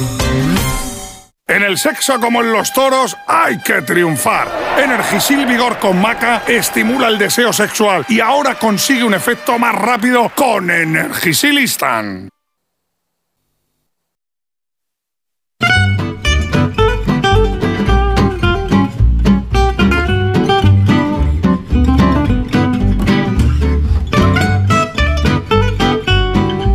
En 1.51 1.63
el 1.63 1.77
sexo 1.77 2.17
como 2.21 2.39
en 2.39 2.53
los 2.53 2.71
toros 2.71 3.17
hay 3.27 3.57
que 3.59 3.81
triunfar. 3.81 4.47
Energisil 4.81 5.45
Vigor 5.45 5.79
con 5.79 5.99
Maca 5.99 6.43
estimula 6.47 7.09
el 7.09 7.17
deseo 7.17 7.51
sexual 7.51 8.05
y 8.07 8.21
ahora 8.21 8.55
consigue 8.55 9.03
un 9.03 9.13
efecto 9.13 9.59
más 9.59 9.75
rápido 9.75 10.31
con 10.33 10.71
Energisil 10.71 11.59
Instant. 11.59 12.29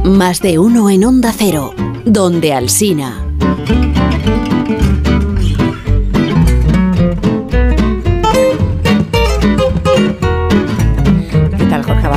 Más 0.04 0.42
de 0.42 0.58
uno 0.58 0.90
en 0.90 1.04
Onda 1.06 1.32
Cero. 1.34 1.72
Donde 2.04 2.52
Alsina. 2.52 3.25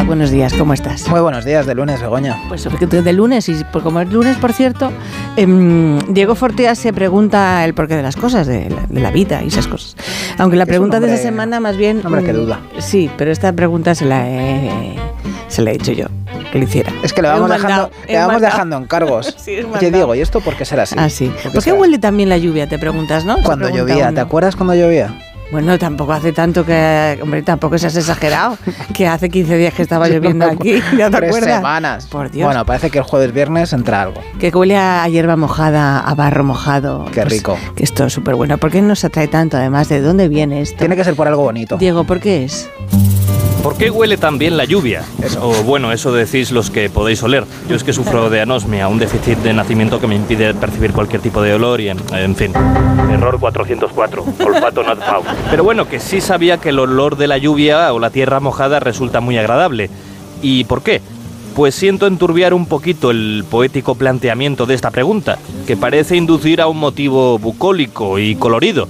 Buenos 0.09 0.31
días, 0.31 0.55
¿cómo 0.55 0.73
estás? 0.73 1.07
Muy 1.07 1.19
buenos 1.19 1.45
días, 1.45 1.67
de 1.67 1.75
lunes, 1.75 2.01
Begoña. 2.01 2.35
Pues 2.47 2.63
de 2.63 3.13
lunes, 3.13 3.47
y 3.47 3.63
pues 3.71 3.83
como 3.83 4.01
es 4.01 4.11
lunes, 4.11 4.37
por 4.37 4.53
cierto, 4.53 4.91
em, 5.35 5.99
Diego 6.11 6.33
Fortea 6.33 6.73
se 6.73 6.91
pregunta 6.91 7.63
el 7.63 7.75
porqué 7.75 7.95
de 7.95 8.01
las 8.01 8.15
cosas, 8.15 8.47
de 8.47 8.71
la, 8.71 8.87
de 8.89 9.01
la 9.01 9.11
vida 9.11 9.43
y 9.43 9.49
esas 9.49 9.67
cosas. 9.67 9.95
Aunque 10.39 10.57
la 10.57 10.65
pregunta 10.65 10.99
de 10.99 11.13
esa 11.13 11.21
semana 11.21 11.59
más 11.59 11.77
bien... 11.77 12.01
hombre 12.03 12.23
que 12.23 12.33
mm, 12.33 12.37
duda. 12.37 12.59
Sí, 12.79 13.11
pero 13.19 13.29
esta 13.29 13.53
pregunta 13.53 13.93
se 13.93 14.05
la 14.05 14.27
he, 14.27 14.95
se 15.47 15.61
la 15.61 15.69
he 15.69 15.75
hecho 15.75 15.91
yo, 15.91 16.07
que 16.51 16.57
lo 16.57 16.63
hiciera. 16.63 16.91
Es 17.03 17.13
que 17.13 17.21
le 17.21 17.27
vamos, 17.27 17.47
dejando, 17.47 17.91
le 18.07 18.17
vamos 18.17 18.41
dejando 18.41 18.77
encargos. 18.77 19.35
Sí, 19.37 19.59
Oye. 19.59 19.91
Diego, 19.91 20.15
¿y 20.15 20.21
esto 20.21 20.41
por 20.41 20.55
qué 20.55 20.65
será 20.65 20.83
así? 20.83 20.95
Ah, 20.97 21.11
sí. 21.11 21.31
qué 21.43 21.51
¿Por 21.51 21.63
qué 21.63 21.71
huele 21.71 21.99
también 21.99 22.29
la 22.29 22.39
lluvia? 22.39 22.67
Te 22.67 22.79
preguntas, 22.79 23.25
¿no? 23.25 23.35
Cuando 23.43 23.67
pregunta 23.67 23.93
llovía, 23.93 24.07
uno. 24.07 24.15
¿te 24.15 24.21
acuerdas 24.21 24.55
cuando 24.55 24.73
llovía? 24.73 25.13
Bueno, 25.51 25.79
tampoco 25.79 26.13
hace 26.13 26.31
tanto 26.31 26.63
que. 26.65 27.19
Hombre, 27.21 27.41
tampoco 27.41 27.77
seas 27.77 27.95
exagerado. 27.95 28.57
Que 28.93 29.07
hace 29.07 29.29
15 29.29 29.57
días 29.57 29.73
que 29.73 29.81
estaba 29.81 30.07
lloviendo 30.09 30.45
aquí. 30.45 30.81
¿Ya 30.97 31.09
te 31.09 31.17
Tres 31.17 31.29
acuerdas? 31.29 31.55
semanas. 31.57 32.05
Por 32.07 32.29
Dios. 32.31 32.45
Bueno, 32.45 32.65
parece 32.65 32.89
que 32.89 32.97
el 32.99 33.03
jueves 33.03 33.31
viernes 33.33 33.71
entra 33.73 34.01
algo. 34.03 34.21
Que 34.39 34.49
huele 34.49 34.77
a 34.77 35.07
hierba 35.07 35.35
mojada, 35.37 35.99
a 35.99 36.13
barro 36.15 36.43
mojado. 36.43 37.05
Qué 37.05 37.21
Pues, 37.21 37.33
rico. 37.33 37.57
Que 37.75 37.83
esto 37.83 38.05
es 38.05 38.13
súper 38.13 38.35
bueno. 38.35 38.57
¿Por 38.57 38.71
qué 38.71 38.81
nos 38.81 39.03
atrae 39.05 39.27
tanto, 39.27 39.57
además? 39.57 39.89
¿De 39.89 40.01
dónde 40.01 40.27
viene 40.27 40.61
esto? 40.61 40.77
Tiene 40.79 40.95
que 40.95 41.03
ser 41.03 41.15
por 41.15 41.27
algo 41.27 41.43
bonito. 41.43 41.77
Diego, 41.77 42.03
¿por 42.03 42.19
qué 42.19 42.43
es? 42.43 42.69
¿Por 43.63 43.75
qué 43.75 43.89
huele 43.89 44.15
tan 44.15 44.37
bien 44.37 44.55
la 44.55 44.63
lluvia? 44.63 45.03
O 45.41 45.63
bueno, 45.63 45.91
eso 45.91 46.13
decís 46.13 46.51
los 46.51 46.69
que 46.69 46.89
podéis 46.89 47.21
oler. 47.23 47.43
Yo 47.67 47.75
es 47.75 47.83
que 47.83 47.91
sufro 47.91 48.29
de 48.29 48.39
anosmia, 48.41 48.87
un 48.87 48.99
déficit 48.99 49.37
de 49.39 49.53
nacimiento 49.53 49.99
que 49.99 50.07
me 50.07 50.15
impide 50.15 50.53
percibir 50.53 50.93
cualquier 50.93 51.21
tipo 51.21 51.41
de 51.41 51.53
olor 51.53 51.81
y 51.81 51.89
en, 51.89 51.97
en 52.13 52.35
fin. 52.35 52.53
Error 53.11 53.37
404, 53.37 54.25
olfato 54.45 54.83
not 54.83 54.99
found. 54.99 55.27
Pero 55.51 55.63
bueno, 55.65 55.89
que 55.89 55.99
sí 55.99 56.21
sabía 56.21 56.57
que 56.57 56.69
el 56.69 56.79
olor 56.79 57.17
de 57.17 57.27
la 57.27 57.37
lluvia 57.37 57.91
o 57.91 57.99
la 57.99 58.11
tierra 58.11 58.39
mojada 58.39 58.79
resulta 58.79 59.19
muy 59.19 59.37
agradable. 59.37 59.89
¿Y 60.41 60.63
por 60.63 60.81
qué? 60.81 61.01
Pues 61.53 61.75
siento 61.75 62.07
enturbiar 62.07 62.53
un 62.53 62.65
poquito 62.65 63.11
el 63.11 63.43
poético 63.49 63.95
planteamiento 63.95 64.65
de 64.65 64.75
esta 64.75 64.91
pregunta, 64.91 65.37
que 65.67 65.75
parece 65.75 66.15
inducir 66.15 66.61
a 66.61 66.67
un 66.67 66.77
motivo 66.77 67.37
bucólico 67.37 68.19
y 68.19 68.35
colorido. 68.35 68.87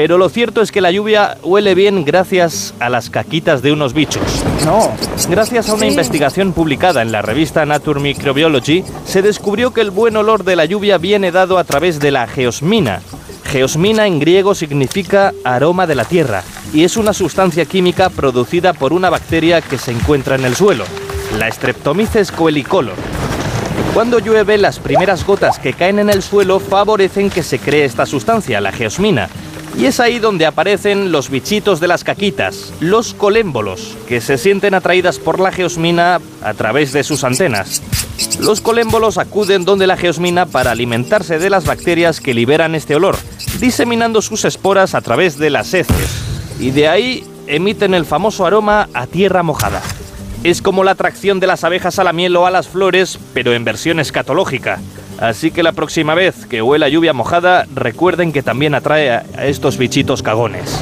Pero 0.00 0.16
lo 0.16 0.30
cierto 0.30 0.62
es 0.62 0.72
que 0.72 0.80
la 0.80 0.90
lluvia 0.90 1.36
huele 1.42 1.74
bien 1.74 2.06
gracias 2.06 2.72
a 2.80 2.88
las 2.88 3.10
caquitas 3.10 3.60
de 3.60 3.70
unos 3.70 3.92
bichos. 3.92 4.22
No. 4.64 4.90
Gracias 5.28 5.68
a 5.68 5.74
una 5.74 5.82
Sí. 5.82 5.88
investigación 5.88 6.54
publicada 6.54 7.02
en 7.02 7.12
la 7.12 7.20
revista 7.20 7.66
Nature 7.66 8.00
Microbiology, 8.00 8.82
se 9.04 9.20
descubrió 9.20 9.74
que 9.74 9.82
el 9.82 9.90
buen 9.90 10.16
olor 10.16 10.42
de 10.42 10.56
la 10.56 10.64
lluvia 10.64 10.96
viene 10.96 11.30
dado 11.32 11.58
a 11.58 11.64
través 11.64 12.00
de 12.00 12.12
la 12.12 12.26
geosmina. 12.26 13.02
Geosmina 13.44 14.06
en 14.06 14.20
griego 14.20 14.54
significa 14.54 15.34
aroma 15.44 15.86
de 15.86 15.96
la 15.96 16.06
tierra 16.06 16.44
y 16.72 16.84
es 16.84 16.96
una 16.96 17.12
sustancia 17.12 17.66
química 17.66 18.08
producida 18.08 18.72
por 18.72 18.94
una 18.94 19.10
bacteria 19.10 19.60
que 19.60 19.76
se 19.76 19.90
encuentra 19.92 20.34
en 20.34 20.46
el 20.46 20.56
suelo, 20.56 20.84
la 21.38 21.52
Streptomyces 21.52 22.32
coelicolor. 22.32 22.96
Cuando 23.92 24.18
llueve, 24.18 24.56
las 24.56 24.78
primeras 24.78 25.26
gotas 25.26 25.58
que 25.58 25.74
caen 25.74 25.98
en 25.98 26.08
el 26.08 26.22
suelo 26.22 26.58
favorecen 26.58 27.28
que 27.28 27.42
se 27.42 27.58
cree 27.58 27.84
esta 27.84 28.06
sustancia, 28.06 28.62
la 28.62 28.72
geosmina. 28.72 29.28
Y 29.78 29.86
es 29.86 30.00
ahí 30.00 30.18
donde 30.18 30.46
aparecen 30.46 31.12
los 31.12 31.30
bichitos 31.30 31.80
de 31.80 31.88
las 31.88 32.04
caquitas, 32.04 32.72
los 32.80 33.14
colémbolos, 33.14 33.96
que 34.08 34.20
se 34.20 34.36
sienten 34.36 34.74
atraídas 34.74 35.18
por 35.18 35.40
la 35.40 35.52
geosmina 35.52 36.20
a 36.42 36.54
través 36.54 36.92
de 36.92 37.04
sus 37.04 37.24
antenas. 37.24 37.82
Los 38.40 38.60
colémbolos 38.60 39.16
acuden 39.16 39.64
donde 39.64 39.86
la 39.86 39.96
geosmina 39.96 40.46
para 40.46 40.72
alimentarse 40.72 41.38
de 41.38 41.50
las 41.50 41.64
bacterias 41.64 42.20
que 42.20 42.34
liberan 42.34 42.74
este 42.74 42.96
olor, 42.96 43.16
diseminando 43.60 44.20
sus 44.22 44.44
esporas 44.44 44.94
a 44.94 45.00
través 45.00 45.38
de 45.38 45.50
las 45.50 45.72
heces. 45.72 45.96
Y 46.58 46.72
de 46.72 46.88
ahí 46.88 47.24
emiten 47.46 47.94
el 47.94 48.04
famoso 48.04 48.44
aroma 48.44 48.88
a 48.92 49.06
tierra 49.06 49.42
mojada. 49.42 49.82
Es 50.44 50.62
como 50.62 50.84
la 50.84 50.92
atracción 50.92 51.40
de 51.40 51.46
las 51.46 51.64
abejas 51.64 51.98
a 51.98 52.04
la 52.04 52.12
miel 52.12 52.36
o 52.36 52.46
a 52.46 52.50
las 52.50 52.68
flores, 52.68 53.18
pero 53.34 53.52
en 53.52 53.64
versión 53.64 54.00
escatológica. 54.00 54.80
Así 55.20 55.50
que 55.50 55.62
la 55.62 55.72
próxima 55.72 56.14
vez 56.14 56.46
que 56.46 56.62
huela 56.62 56.88
lluvia 56.88 57.12
mojada, 57.12 57.66
recuerden 57.74 58.32
que 58.32 58.42
también 58.42 58.74
atrae 58.74 59.10
a 59.10 59.24
estos 59.44 59.76
bichitos 59.76 60.22
cagones. 60.22 60.80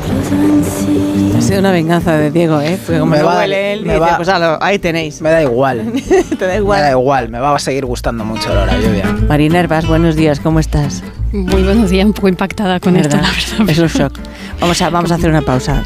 Ha 1.36 1.40
sido 1.40 1.58
una 1.60 1.72
venganza 1.72 2.16
de 2.16 2.30
Diego, 2.30 2.60
¿eh? 2.60 2.78
Porque 2.84 3.00
como 3.00 3.12
Me 3.12 3.18
no 3.18 3.26
va- 3.26 3.38
huele 3.38 3.72
él, 3.72 3.80
me 3.84 3.94
dice, 3.94 3.98
va- 3.98 4.16
pues 4.16 4.28
alo, 4.28 4.58
ahí 4.62 4.78
tenéis. 4.78 5.20
Me 5.22 5.30
da 5.30 5.42
igual. 5.42 5.92
Te 6.38 6.46
da 6.46 6.56
igual. 6.56 6.78
Me 6.78 6.82
da 6.84 6.90
igual, 6.92 7.28
me 7.30 7.38
va 7.40 7.56
a 7.56 7.58
seguir 7.58 7.84
gustando 7.84 8.24
mucho 8.24 8.50
el 8.52 8.58
olor 8.58 8.70
a 8.70 8.78
lluvia. 8.78 9.04
Marina 9.28 9.58
Herbas, 9.58 9.86
buenos 9.86 10.14
días, 10.14 10.38
¿cómo 10.40 10.60
estás? 10.60 11.02
Muy 11.32 11.62
buenos 11.62 11.90
días, 11.90 12.06
un 12.06 12.12
poco 12.12 12.28
impactada 12.28 12.78
con 12.80 12.96
esto, 12.96 13.16
¿Verdad? 13.16 13.30
la 13.32 13.58
verdad. 13.58 13.70
Es 13.70 13.78
un 13.80 13.88
shock. 13.88 14.18
Vamos 14.60 14.80
a, 14.82 14.90
vamos 14.90 15.10
a 15.10 15.16
hacer 15.16 15.30
una 15.30 15.42
pausa. 15.42 15.82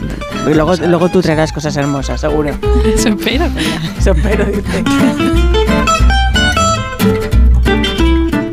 Y 0.46 0.54
luego, 0.54 0.74
luego 0.76 1.08
tú 1.08 1.22
traerás 1.22 1.52
cosas 1.52 1.74
hermosas, 1.76 2.20
seguro. 2.20 2.50
Eso 2.94 3.08
espero. 3.08 3.46
Eso 3.98 4.12
espero, 4.12 4.44
dice. 4.44 4.84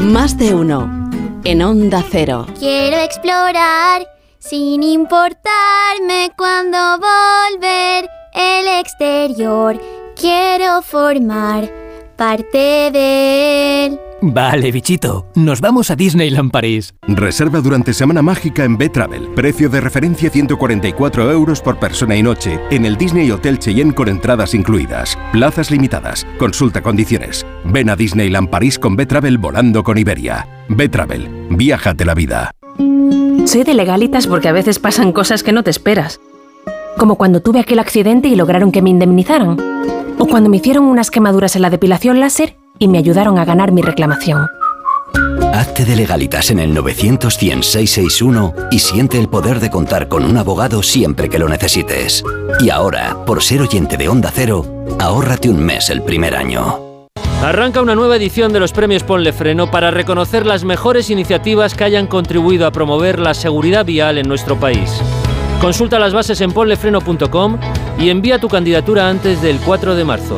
Más 0.09 0.39
de 0.39 0.55
uno. 0.55 0.89
En 1.43 1.61
Onda 1.61 2.03
Cero. 2.09 2.47
Quiero 2.57 2.97
explorar 2.97 4.07
sin 4.39 4.81
importarme 4.81 6.31
cuando 6.35 6.77
volver 6.97 8.09
el 8.33 8.67
exterior. 8.79 9.79
Quiero 10.19 10.81
formar 10.81 11.71
parte 12.17 12.89
de 12.91 13.85
él. 13.85 13.99
Vale, 14.21 14.71
bichito, 14.73 15.25
nos 15.35 15.61
vamos 15.61 15.91
a 15.91 15.95
Disneyland 15.95 16.51
París. 16.51 16.93
Reserva 17.07 17.61
durante 17.61 17.93
Semana 17.93 18.21
Mágica 18.21 18.65
en 18.65 18.77
B-Travel. 18.77 19.29
Precio 19.29 19.69
de 19.69 19.79
referencia 19.79 20.29
144 20.29 21.31
euros 21.31 21.61
por 21.61 21.79
persona 21.79 22.17
y 22.17 22.23
noche 22.23 22.59
en 22.69 22.85
el 22.85 22.97
Disney 22.97 23.31
Hotel 23.31 23.59
Cheyenne 23.59 23.95
con 23.95 24.09
entradas 24.09 24.53
incluidas. 24.53 25.17
Plazas 25.31 25.71
limitadas. 25.71 26.27
Consulta 26.37 26.81
condiciones. 26.81 27.45
Ven 27.63 27.89
a 27.89 27.95
Disneyland 27.95 28.49
París 28.49 28.77
con 28.77 28.97
B-Travel 28.97 29.37
volando 29.37 29.83
con 29.85 29.97
Iberia. 29.97 30.45
B-Travel. 30.67 31.47
Viájate 31.51 32.03
la 32.03 32.13
vida. 32.13 32.51
Soy 33.45 33.63
de 33.63 33.73
legalitas 33.73 34.27
porque 34.27 34.49
a 34.49 34.53
veces 34.53 34.79
pasan 34.79 35.13
cosas 35.13 35.43
que 35.43 35.53
no 35.53 35.63
te 35.63 35.69
esperas. 35.69 36.19
Como 36.97 37.15
cuando 37.15 37.41
tuve 37.41 37.61
aquel 37.61 37.79
accidente 37.79 38.27
y 38.27 38.35
lograron 38.35 38.73
que 38.73 38.81
me 38.81 38.89
indemnizaran. 38.89 39.57
O 40.17 40.25
cuando 40.27 40.49
me 40.49 40.57
hicieron 40.57 40.83
unas 40.83 41.09
quemaduras 41.09 41.55
en 41.55 41.61
la 41.61 41.69
depilación 41.69 42.19
láser 42.19 42.57
y 42.79 42.87
me 42.87 42.97
ayudaron 42.97 43.37
a 43.37 43.45
ganar 43.45 43.71
mi 43.71 43.81
reclamación. 43.81 44.47
Hazte 45.53 45.83
de 45.83 45.95
legalitas 45.95 46.51
en 46.51 46.59
el 46.59 46.73
900 46.73 47.33
661 47.33 48.53
y 48.71 48.79
siente 48.79 49.19
el 49.19 49.27
poder 49.27 49.59
de 49.59 49.69
contar 49.69 50.07
con 50.07 50.23
un 50.23 50.37
abogado 50.37 50.81
siempre 50.81 51.29
que 51.29 51.39
lo 51.39 51.49
necesites. 51.49 52.23
Y 52.59 52.69
ahora, 52.69 53.17
por 53.25 53.43
ser 53.43 53.61
oyente 53.61 53.97
de 53.97 54.07
Onda 54.07 54.31
Cero, 54.33 54.65
ahórrate 54.99 55.49
un 55.49 55.59
mes 55.63 55.89
el 55.89 56.01
primer 56.01 56.35
año. 56.35 56.79
Arranca 57.43 57.81
una 57.81 57.95
nueva 57.95 58.17
edición 58.17 58.51
de 58.51 58.59
los 58.59 58.73
premios 58.73 59.03
Ponle 59.03 59.31
Freno 59.31 59.71
para 59.71 59.91
reconocer 59.91 60.45
las 60.45 60.65
mejores 60.65 61.09
iniciativas 61.09 61.73
que 61.73 61.85
hayan 61.85 62.07
contribuido 62.07 62.67
a 62.67 62.71
promover 62.71 63.19
la 63.19 63.33
seguridad 63.33 63.85
vial 63.85 64.17
en 64.17 64.27
nuestro 64.27 64.59
país. 64.59 65.01
Consulta 65.61 65.99
las 65.99 66.13
bases 66.13 66.41
en 66.41 66.51
ponlefreno.com 66.51 67.57
y 67.97 68.09
envía 68.09 68.39
tu 68.39 68.49
candidatura 68.49 69.09
antes 69.09 69.41
del 69.41 69.57
4 69.59 69.95
de 69.95 70.03
marzo. 70.05 70.35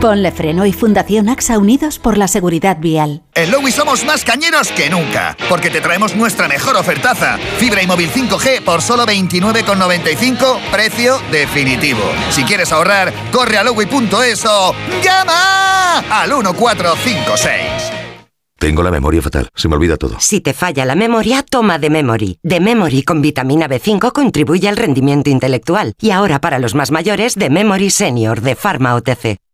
Ponle 0.00 0.30
Freno 0.30 0.64
y 0.64 0.72
Fundación 0.72 1.28
AXA 1.28 1.58
Unidos 1.58 1.98
por 1.98 2.16
la 2.18 2.28
Seguridad 2.28 2.76
Vial. 2.78 3.22
En 3.34 3.50
Lowy 3.50 3.72
somos 3.72 4.04
más 4.04 4.24
cañeros 4.24 4.70
que 4.70 4.88
nunca, 4.88 5.36
porque 5.48 5.70
te 5.70 5.80
traemos 5.80 6.14
nuestra 6.14 6.46
mejor 6.46 6.76
ofertaza. 6.76 7.36
Fibra 7.58 7.82
y 7.82 7.88
móvil 7.88 8.08
5G 8.12 8.62
por 8.62 8.80
solo 8.80 9.04
29,95, 9.06 10.60
precio 10.70 11.20
definitivo. 11.32 12.02
Si 12.30 12.44
quieres 12.44 12.70
ahorrar, 12.70 13.12
corre 13.32 13.58
a 13.58 13.64
lowy.es 13.64 14.44
o 14.46 14.72
llama 15.02 15.98
al 16.10 16.28
1456. 16.28 17.98
Tengo 18.56 18.84
la 18.84 18.92
memoria 18.92 19.20
fatal, 19.20 19.48
se 19.54 19.68
me 19.68 19.74
olvida 19.74 19.96
todo. 19.96 20.16
Si 20.20 20.40
te 20.40 20.52
falla 20.52 20.84
la 20.84 20.94
memoria, 20.94 21.42
toma 21.42 21.80
de 21.80 21.90
Memory. 21.90 22.38
De 22.44 22.60
Memory 22.60 23.02
con 23.02 23.20
vitamina 23.20 23.68
B5 23.68 24.12
contribuye 24.12 24.68
al 24.68 24.76
rendimiento 24.76 25.30
intelectual. 25.30 25.94
Y 26.00 26.10
ahora 26.10 26.40
para 26.40 26.60
los 26.60 26.76
más 26.76 26.92
mayores, 26.92 27.34
de 27.34 27.50
Memory 27.50 27.90
Senior 27.90 28.40
de 28.40 28.54
Pharma 28.54 28.94
OTC. 28.94 29.38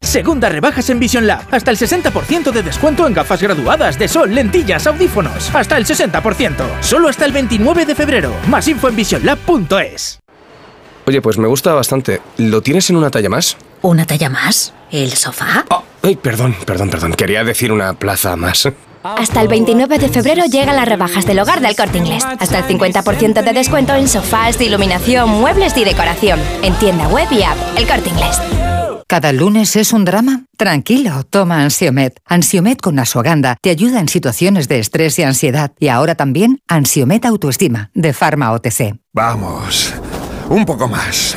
Segunda 0.00 0.48
rebajas 0.48 0.88
en 0.90 1.00
Vision 1.00 1.26
Lab. 1.26 1.42
Hasta 1.50 1.70
el 1.70 1.78
60% 1.78 2.52
de 2.52 2.62
descuento 2.62 3.06
en 3.06 3.14
gafas 3.14 3.42
graduadas 3.42 3.98
de 3.98 4.08
sol, 4.08 4.34
lentillas, 4.34 4.86
audífonos. 4.86 5.54
Hasta 5.54 5.76
el 5.76 5.84
60%. 5.84 6.64
Solo 6.80 7.08
hasta 7.08 7.24
el 7.24 7.32
29 7.32 7.86
de 7.86 7.94
febrero. 7.94 8.32
Más 8.48 8.68
info 8.68 8.88
en 8.88 8.96
visionlab.es. 8.96 10.20
Oye, 11.06 11.20
pues 11.20 11.38
me 11.38 11.46
gusta 11.48 11.72
bastante. 11.72 12.20
¿Lo 12.38 12.62
tienes 12.62 12.90
en 12.90 12.96
una 12.96 13.10
talla 13.10 13.28
más? 13.28 13.56
¿Una 13.82 14.04
talla 14.06 14.28
más? 14.28 14.72
¿El 14.90 15.12
sofá? 15.12 15.64
Ay, 16.02 16.16
perdón, 16.16 16.56
perdón, 16.64 16.90
perdón. 16.90 17.12
Quería 17.14 17.44
decir 17.44 17.72
una 17.72 17.94
plaza 17.94 18.36
más. 18.36 18.68
Hasta 19.02 19.40
el 19.40 19.46
29 19.46 19.98
de 19.98 20.08
febrero 20.08 20.44
llegan 20.46 20.74
las 20.74 20.88
rebajas 20.88 21.26
del 21.26 21.38
hogar 21.38 21.60
del 21.60 21.76
corte 21.76 21.98
inglés. 21.98 22.24
Hasta 22.24 22.58
el 22.58 22.64
50% 22.64 23.44
de 23.44 23.52
descuento 23.52 23.94
en 23.94 24.08
sofás, 24.08 24.58
de 24.58 24.64
iluminación, 24.64 25.30
muebles 25.30 25.76
y 25.76 25.84
decoración. 25.84 26.40
En 26.62 26.74
tienda 26.74 27.06
web 27.08 27.28
y 27.30 27.42
app. 27.44 27.56
El 27.76 27.86
corte 27.86 28.08
inglés. 28.08 28.40
¿Cada 29.08 29.32
lunes 29.32 29.76
es 29.76 29.92
un 29.92 30.04
drama? 30.04 30.46
Tranquilo, 30.56 31.22
toma 31.22 31.62
Ansiomet. 31.62 32.18
Ansiomet 32.26 32.80
con 32.80 32.98
Asuaganda 32.98 33.56
te 33.62 33.70
ayuda 33.70 34.00
en 34.00 34.08
situaciones 34.08 34.66
de 34.66 34.80
estrés 34.80 35.16
y 35.20 35.22
ansiedad. 35.22 35.70
Y 35.78 35.88
ahora 35.88 36.16
también 36.16 36.58
Ansiomet 36.66 37.24
Autoestima, 37.24 37.90
de 37.94 38.12
Pharma 38.12 38.50
OTC. 38.50 38.96
Vamos, 39.12 39.94
un 40.48 40.64
poco 40.64 40.88
más. 40.88 41.36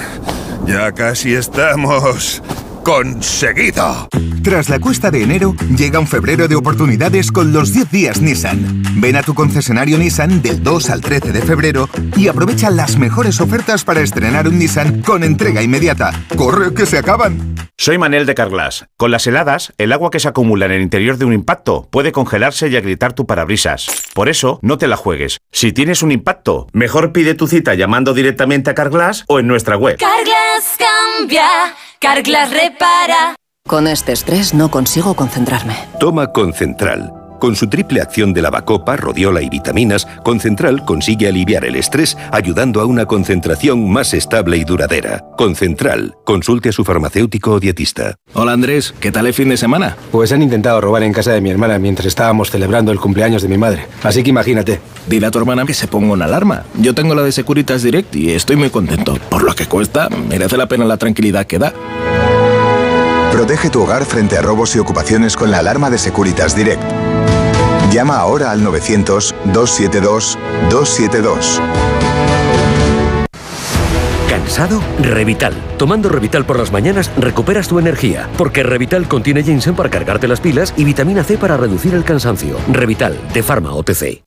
Ya 0.65 0.91
casi 0.93 1.35
estamos 1.35 2.41
conseguido. 2.89 4.09
Tras 4.43 4.67
la 4.67 4.79
cuesta 4.79 5.11
de 5.11 5.21
enero, 5.21 5.53
llega 5.77 5.99
un 5.99 6.07
febrero 6.07 6.47
de 6.47 6.55
oportunidades 6.55 7.31
con 7.31 7.53
los 7.53 7.71
10 7.71 7.91
días 7.91 8.19
Nissan. 8.19 8.81
Ven 8.95 9.15
a 9.15 9.21
tu 9.21 9.35
concesionario 9.35 9.99
Nissan 9.99 10.41
del 10.41 10.63
2 10.63 10.89
al 10.89 11.01
13 11.01 11.31
de 11.31 11.41
febrero 11.43 11.87
y 12.17 12.29
aprovecha 12.29 12.71
las 12.71 12.97
mejores 12.97 13.41
ofertas 13.41 13.83
para 13.83 14.01
estrenar 14.01 14.47
un 14.47 14.57
Nissan 14.57 15.03
con 15.03 15.23
entrega 15.23 15.61
inmediata. 15.61 16.13
¡Corre, 16.35 16.73
que 16.73 16.87
se 16.87 16.97
acaban! 16.97 17.53
Soy 17.77 17.97
Manel 17.97 18.25
de 18.25 18.35
Carglass. 18.35 18.87
Con 18.97 19.11
las 19.11 19.25
heladas, 19.27 19.71
el 19.77 19.93
agua 19.93 20.09
que 20.09 20.19
se 20.19 20.27
acumula 20.27 20.65
en 20.65 20.71
el 20.71 20.81
interior 20.81 21.17
de 21.17 21.25
un 21.25 21.33
impacto 21.33 21.87
puede 21.91 22.11
congelarse 22.11 22.69
y 22.69 22.75
agrietar 22.75 23.13
tu 23.13 23.27
parabrisas. 23.27 23.87
Por 24.13 24.29
eso, 24.29 24.59
no 24.63 24.77
te 24.77 24.87
la 24.87 24.97
juegues. 24.97 25.37
Si 25.51 25.71
tienes 25.71 26.01
un 26.01 26.11
impacto, 26.11 26.67
mejor 26.73 27.13
pide 27.13 27.35
tu 27.35 27.47
cita 27.47 27.75
llamando 27.75 28.13
directamente 28.13 28.71
a 28.71 28.75
Carglass 28.75 29.23
o 29.27 29.39
en 29.39 29.47
nuestra 29.47 29.77
web. 29.77 29.97
Carglass 29.97 30.77
cambia, 30.77 31.47
Carglass 32.01 32.51
repara. 32.51 33.35
Con 33.67 33.85
este 33.85 34.13
estrés 34.13 34.53
no 34.53 34.71
consigo 34.71 35.15
concentrarme. 35.15 35.75
Toma 35.99 36.31
Concentral. 36.31 37.18
Con 37.39 37.55
su 37.55 37.67
triple 37.67 38.01
acción 38.01 38.33
de 38.33 38.41
lavacopa, 38.41 38.97
rodiola 38.97 39.41
y 39.41 39.49
vitaminas, 39.49 40.05
Concentral 40.23 40.83
consigue 40.83 41.29
aliviar 41.29 41.63
el 41.63 41.77
estrés 41.77 42.17
ayudando 42.31 42.81
a 42.81 42.85
una 42.85 43.05
concentración 43.05 43.89
más 43.89 44.13
estable 44.13 44.57
y 44.57 44.65
duradera. 44.65 45.23
Concentral. 45.37 46.15
Consulte 46.25 46.69
a 46.69 46.71
su 46.73 46.83
farmacéutico 46.83 47.53
o 47.53 47.59
dietista. 47.59 48.15
Hola 48.33 48.51
Andrés, 48.51 48.93
¿qué 48.99 49.11
tal 49.11 49.25
el 49.25 49.33
fin 49.33 49.47
de 49.47 49.57
semana? 49.57 49.95
Pues 50.11 50.33
han 50.33 50.41
intentado 50.41 50.81
robar 50.81 51.03
en 51.03 51.13
casa 51.13 51.31
de 51.31 51.39
mi 51.39 51.49
hermana 51.49 51.79
mientras 51.79 52.07
estábamos 52.07 52.51
celebrando 52.51 52.91
el 52.91 52.99
cumpleaños 52.99 53.41
de 53.41 53.47
mi 53.47 53.57
madre. 53.57 53.85
Así 54.03 54.21
que 54.21 54.31
imagínate. 54.31 54.81
Dile 55.07 55.27
a 55.27 55.31
tu 55.31 55.39
hermana 55.39 55.65
que 55.65 55.73
se 55.73 55.87
ponga 55.87 56.13
una 56.13 56.25
alarma. 56.25 56.63
Yo 56.77 56.93
tengo 56.93 57.15
la 57.15 57.23
de 57.23 57.31
Securitas 57.31 57.83
Direct 57.83 58.15
y 58.15 58.31
estoy 58.31 58.57
muy 58.57 58.69
contento. 58.69 59.17
Por 59.29 59.43
lo 59.43 59.55
que 59.55 59.65
cuesta, 59.65 60.09
merece 60.09 60.57
la 60.57 60.67
pena 60.67 60.83
la 60.83 60.97
tranquilidad 60.97 61.45
que 61.45 61.57
da. 61.57 61.73
Protege 63.31 63.69
tu 63.69 63.81
hogar 63.81 64.03
frente 64.03 64.37
a 64.37 64.41
robos 64.41 64.75
y 64.75 64.79
ocupaciones 64.79 65.37
con 65.37 65.51
la 65.51 65.59
alarma 65.59 65.89
de 65.89 65.97
Securitas 65.97 66.55
Direct. 66.55 66.98
Llama 67.91 68.17
ahora 68.17 68.51
al 68.51 68.61
900-272-272. 68.61 71.59
¿Cansado? 74.29 74.79
Revital. 75.01 75.53
Tomando 75.77 76.09
Revital 76.09 76.45
por 76.45 76.59
las 76.59 76.71
mañanas 76.71 77.09
recuperas 77.17 77.67
tu 77.67 77.79
energía, 77.79 78.29
porque 78.37 78.61
Revital 78.61 79.07
contiene 79.07 79.43
ginseng 79.43 79.75
para 79.75 79.89
cargarte 79.89 80.27
las 80.27 80.39
pilas 80.39 80.73
y 80.77 80.83
vitamina 80.83 81.23
C 81.23 81.37
para 81.37 81.57
reducir 81.57 81.95
el 81.95 82.03
cansancio. 82.03 82.57
Revital, 82.71 83.17
de 83.33 83.41
Pharma 83.41 83.73
OTC. 83.73 84.21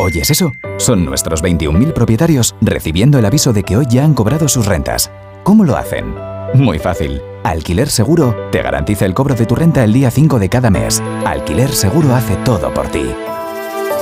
¿Oyes 0.00 0.28
eso? 0.28 0.52
Son 0.78 1.04
nuestros 1.04 1.40
21.000 1.40 1.92
propietarios 1.92 2.56
recibiendo 2.60 3.20
el 3.20 3.26
aviso 3.26 3.52
de 3.52 3.62
que 3.62 3.76
hoy 3.76 3.86
ya 3.88 4.04
han 4.04 4.14
cobrado 4.14 4.48
sus 4.48 4.66
rentas. 4.66 5.12
¿Cómo 5.44 5.64
lo 5.64 5.76
hacen? 5.76 6.12
Muy 6.54 6.80
fácil. 6.80 7.20
Alquiler 7.44 7.90
Seguro 7.90 8.48
te 8.50 8.62
garantiza 8.62 9.04
el 9.04 9.12
cobro 9.12 9.34
de 9.34 9.44
tu 9.44 9.54
renta 9.54 9.84
el 9.84 9.92
día 9.92 10.10
5 10.10 10.38
de 10.38 10.48
cada 10.48 10.70
mes. 10.70 11.02
Alquiler 11.26 11.70
Seguro 11.70 12.14
hace 12.14 12.36
todo 12.36 12.72
por 12.72 12.88
ti. 12.88 13.04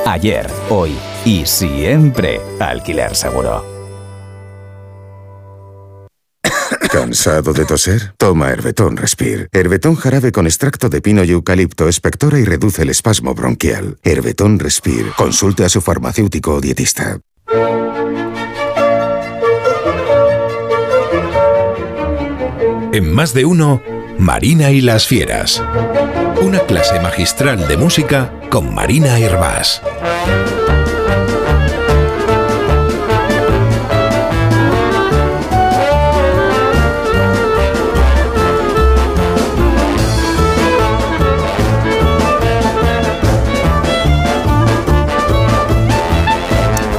Ayer, 0.07 0.49
hoy 0.71 0.97
y 1.25 1.45
siempre 1.45 2.41
Alquiler 2.61 3.17
Seguro. 3.17 3.65
¿Cansado 6.91 7.53
de 7.53 7.65
toser? 7.65 8.15
Toma 8.17 8.51
Herbetón 8.51 8.97
Respire. 8.97 9.49
Herbetón 9.51 9.97
jarabe 9.97 10.31
con 10.31 10.47
extracto 10.47 10.89
de 10.89 11.01
pino 11.01 11.25
y 11.25 11.31
eucalipto 11.31 11.89
espectora 11.89 12.39
y 12.39 12.45
reduce 12.45 12.83
el 12.83 12.91
espasmo 12.91 13.35
bronquial. 13.35 13.99
Herbetón 14.05 14.61
Respire. 14.61 15.11
Consulte 15.17 15.65
a 15.65 15.69
su 15.69 15.81
farmacéutico 15.81 16.55
o 16.55 16.61
dietista. 16.61 17.19
En 22.93 23.13
más 23.13 23.33
de 23.35 23.45
uno, 23.45 23.83
Marina 24.19 24.71
y 24.71 24.81
las 24.81 25.07
Fieras. 25.07 25.63
Una 26.43 26.61
clase 26.61 27.01
magistral 27.01 27.67
de 27.69 27.77
música 27.77 28.33
con 28.51 28.75
Marina 28.75 29.19
Hervás. 29.19 29.83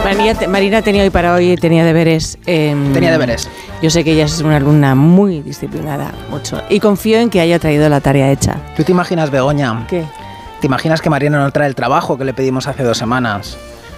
Marina, 0.03 0.33
te- 0.35 0.47
Marina 0.47 0.81
tenía 0.81 1.03
hoy 1.03 1.09
para 1.09 1.33
hoy, 1.33 1.55
tenía 1.55 1.83
deberes. 1.85 2.37
Tenía 2.45 3.11
deberes. 3.11 3.49
Yo 3.83 3.89
sé 3.89 4.05
que 4.05 4.13
ella 4.13 4.23
es 4.23 4.39
una 4.39 4.55
alumna 4.55 4.95
muy 4.95 5.41
disciplinada, 5.41 6.13
mucho. 6.29 6.63
Y 6.69 6.79
confío 6.79 7.19
en 7.19 7.29
que 7.29 7.41
haya 7.41 7.59
traído 7.59 7.89
la 7.89 7.99
tarea 7.99 8.31
hecha. 8.31 8.55
¿Tú 8.77 8.85
te 8.85 8.93
imaginas, 8.93 9.29
Begoña? 9.29 9.85
¿Qué? 9.89 10.05
¿Te 10.61 10.67
imaginas 10.67 11.01
que 11.01 11.09
Mariana 11.09 11.43
no 11.43 11.51
trae 11.51 11.67
el 11.67 11.75
trabajo 11.75 12.17
que 12.17 12.23
le 12.23 12.33
pedimos 12.33 12.65
hace 12.65 12.83
dos 12.83 12.97
semanas? 12.97 13.57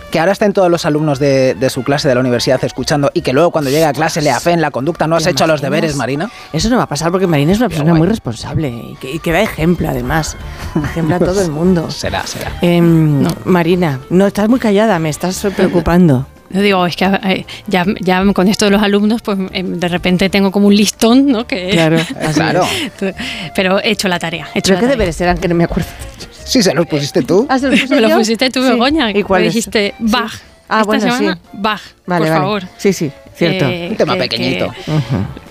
que 0.09 0.19
ahora 0.19 0.31
estén 0.31 0.53
todos 0.53 0.71
los 0.71 0.85
alumnos 0.85 1.19
de, 1.19 1.67
su 1.69 1.83
clase 1.83 2.07
de 2.07 2.15
la 2.15 2.21
universidad 2.21 2.63
escuchando 2.63 3.11
y 3.13 3.21
que 3.21 3.33
luego 3.33 3.51
cuando 3.51 3.69
llegue 3.69 3.83
a 3.83 3.91
clase 3.91 4.21
le 4.21 4.31
en 4.45 4.61
la 4.61 4.71
conducta. 4.71 5.07
¿No 5.07 5.17
has 5.17 5.27
hecho 5.27 5.45
los 5.45 5.61
deberes, 5.61 5.95
Marina? 5.97 6.29
Eso 6.53 6.69
no 6.69 6.77
va 6.77 6.83
a 6.83 6.87
pasar 6.87 7.11
porque 7.11 7.27
Marina 7.27 7.51
es 7.51 7.59
una 7.59 7.67
persona 7.67 7.93
muy 7.93 8.07
responsable 8.07 8.69
y 9.01 9.19
que, 9.19 9.31
da 9.31 9.41
ejemplo, 9.41 9.89
además. 9.89 10.37
Ejemplo 10.83 11.17
a 11.17 11.19
todo 11.19 11.41
el 11.41 11.51
mundo. 11.51 11.91
será, 11.91 12.25
será. 12.25 12.57
Em, 12.61 13.27
Marina, 13.43 13.99
no, 14.09 14.25
estás 14.25 14.47
muy 14.47 14.59
callada, 14.59 14.97
me 14.99 15.09
estás 15.09 15.45
preocupando. 15.55 16.25
Yo 16.49 16.61
digo, 16.61 16.85
es 16.85 16.95
que 16.95 17.45
ya, 17.67 17.85
ya 17.99 18.23
con 18.33 18.47
esto 18.47 18.65
de 18.65 18.71
los 18.71 18.81
alumnos, 18.81 19.21
pues 19.21 19.37
em, 19.51 19.79
de 19.79 19.87
repente 19.87 20.29
tengo 20.29 20.51
como 20.51 20.67
un 20.67 20.75
listón, 20.75 21.27
¿no? 21.27 21.47
Que, 21.47 21.69
claro, 21.69 21.97
claro. 22.33 22.63
Pero 23.55 23.79
he 23.81 23.91
hecho 23.91 24.07
la 24.07 24.19
tarea. 24.19 24.47
He 24.53 24.59
hecho 24.59 24.69
¿Pero 24.73 24.81
qué 24.81 24.87
deberes 24.87 25.19
eran 25.21 25.37
que 25.37 25.47
no 25.47 25.55
me 25.55 25.63
acuerdo? 25.63 25.89
Sí, 26.43 26.61
se 26.61 26.73
los 26.73 26.85
pusiste 26.85 27.23
tú. 27.23 27.47
¿Ah, 27.49 27.57
se 27.57 27.69
los 27.69 27.89
me 27.89 28.01
los 28.01 28.13
pusiste 28.13 28.49
tú, 28.51 28.61
Begoña. 28.61 29.11
¿Y 29.11 29.23
cuál 29.23 29.43
dijiste, 29.43 29.95
Bach. 29.99 30.31
Ah, 30.67 30.81
Esta 30.81 30.83
bueno, 30.85 31.01
semana, 31.01 31.33
sí. 31.35 31.49
Bach, 31.53 31.81
vale, 32.07 32.25
por 32.25 32.29
vale. 32.29 32.41
favor. 32.41 32.63
Sí, 32.77 32.93
sí, 32.93 33.11
cierto. 33.35 33.65
Eh, 33.65 33.87
un 33.91 33.97
tema 33.97 34.15
pequeñito. 34.15 34.71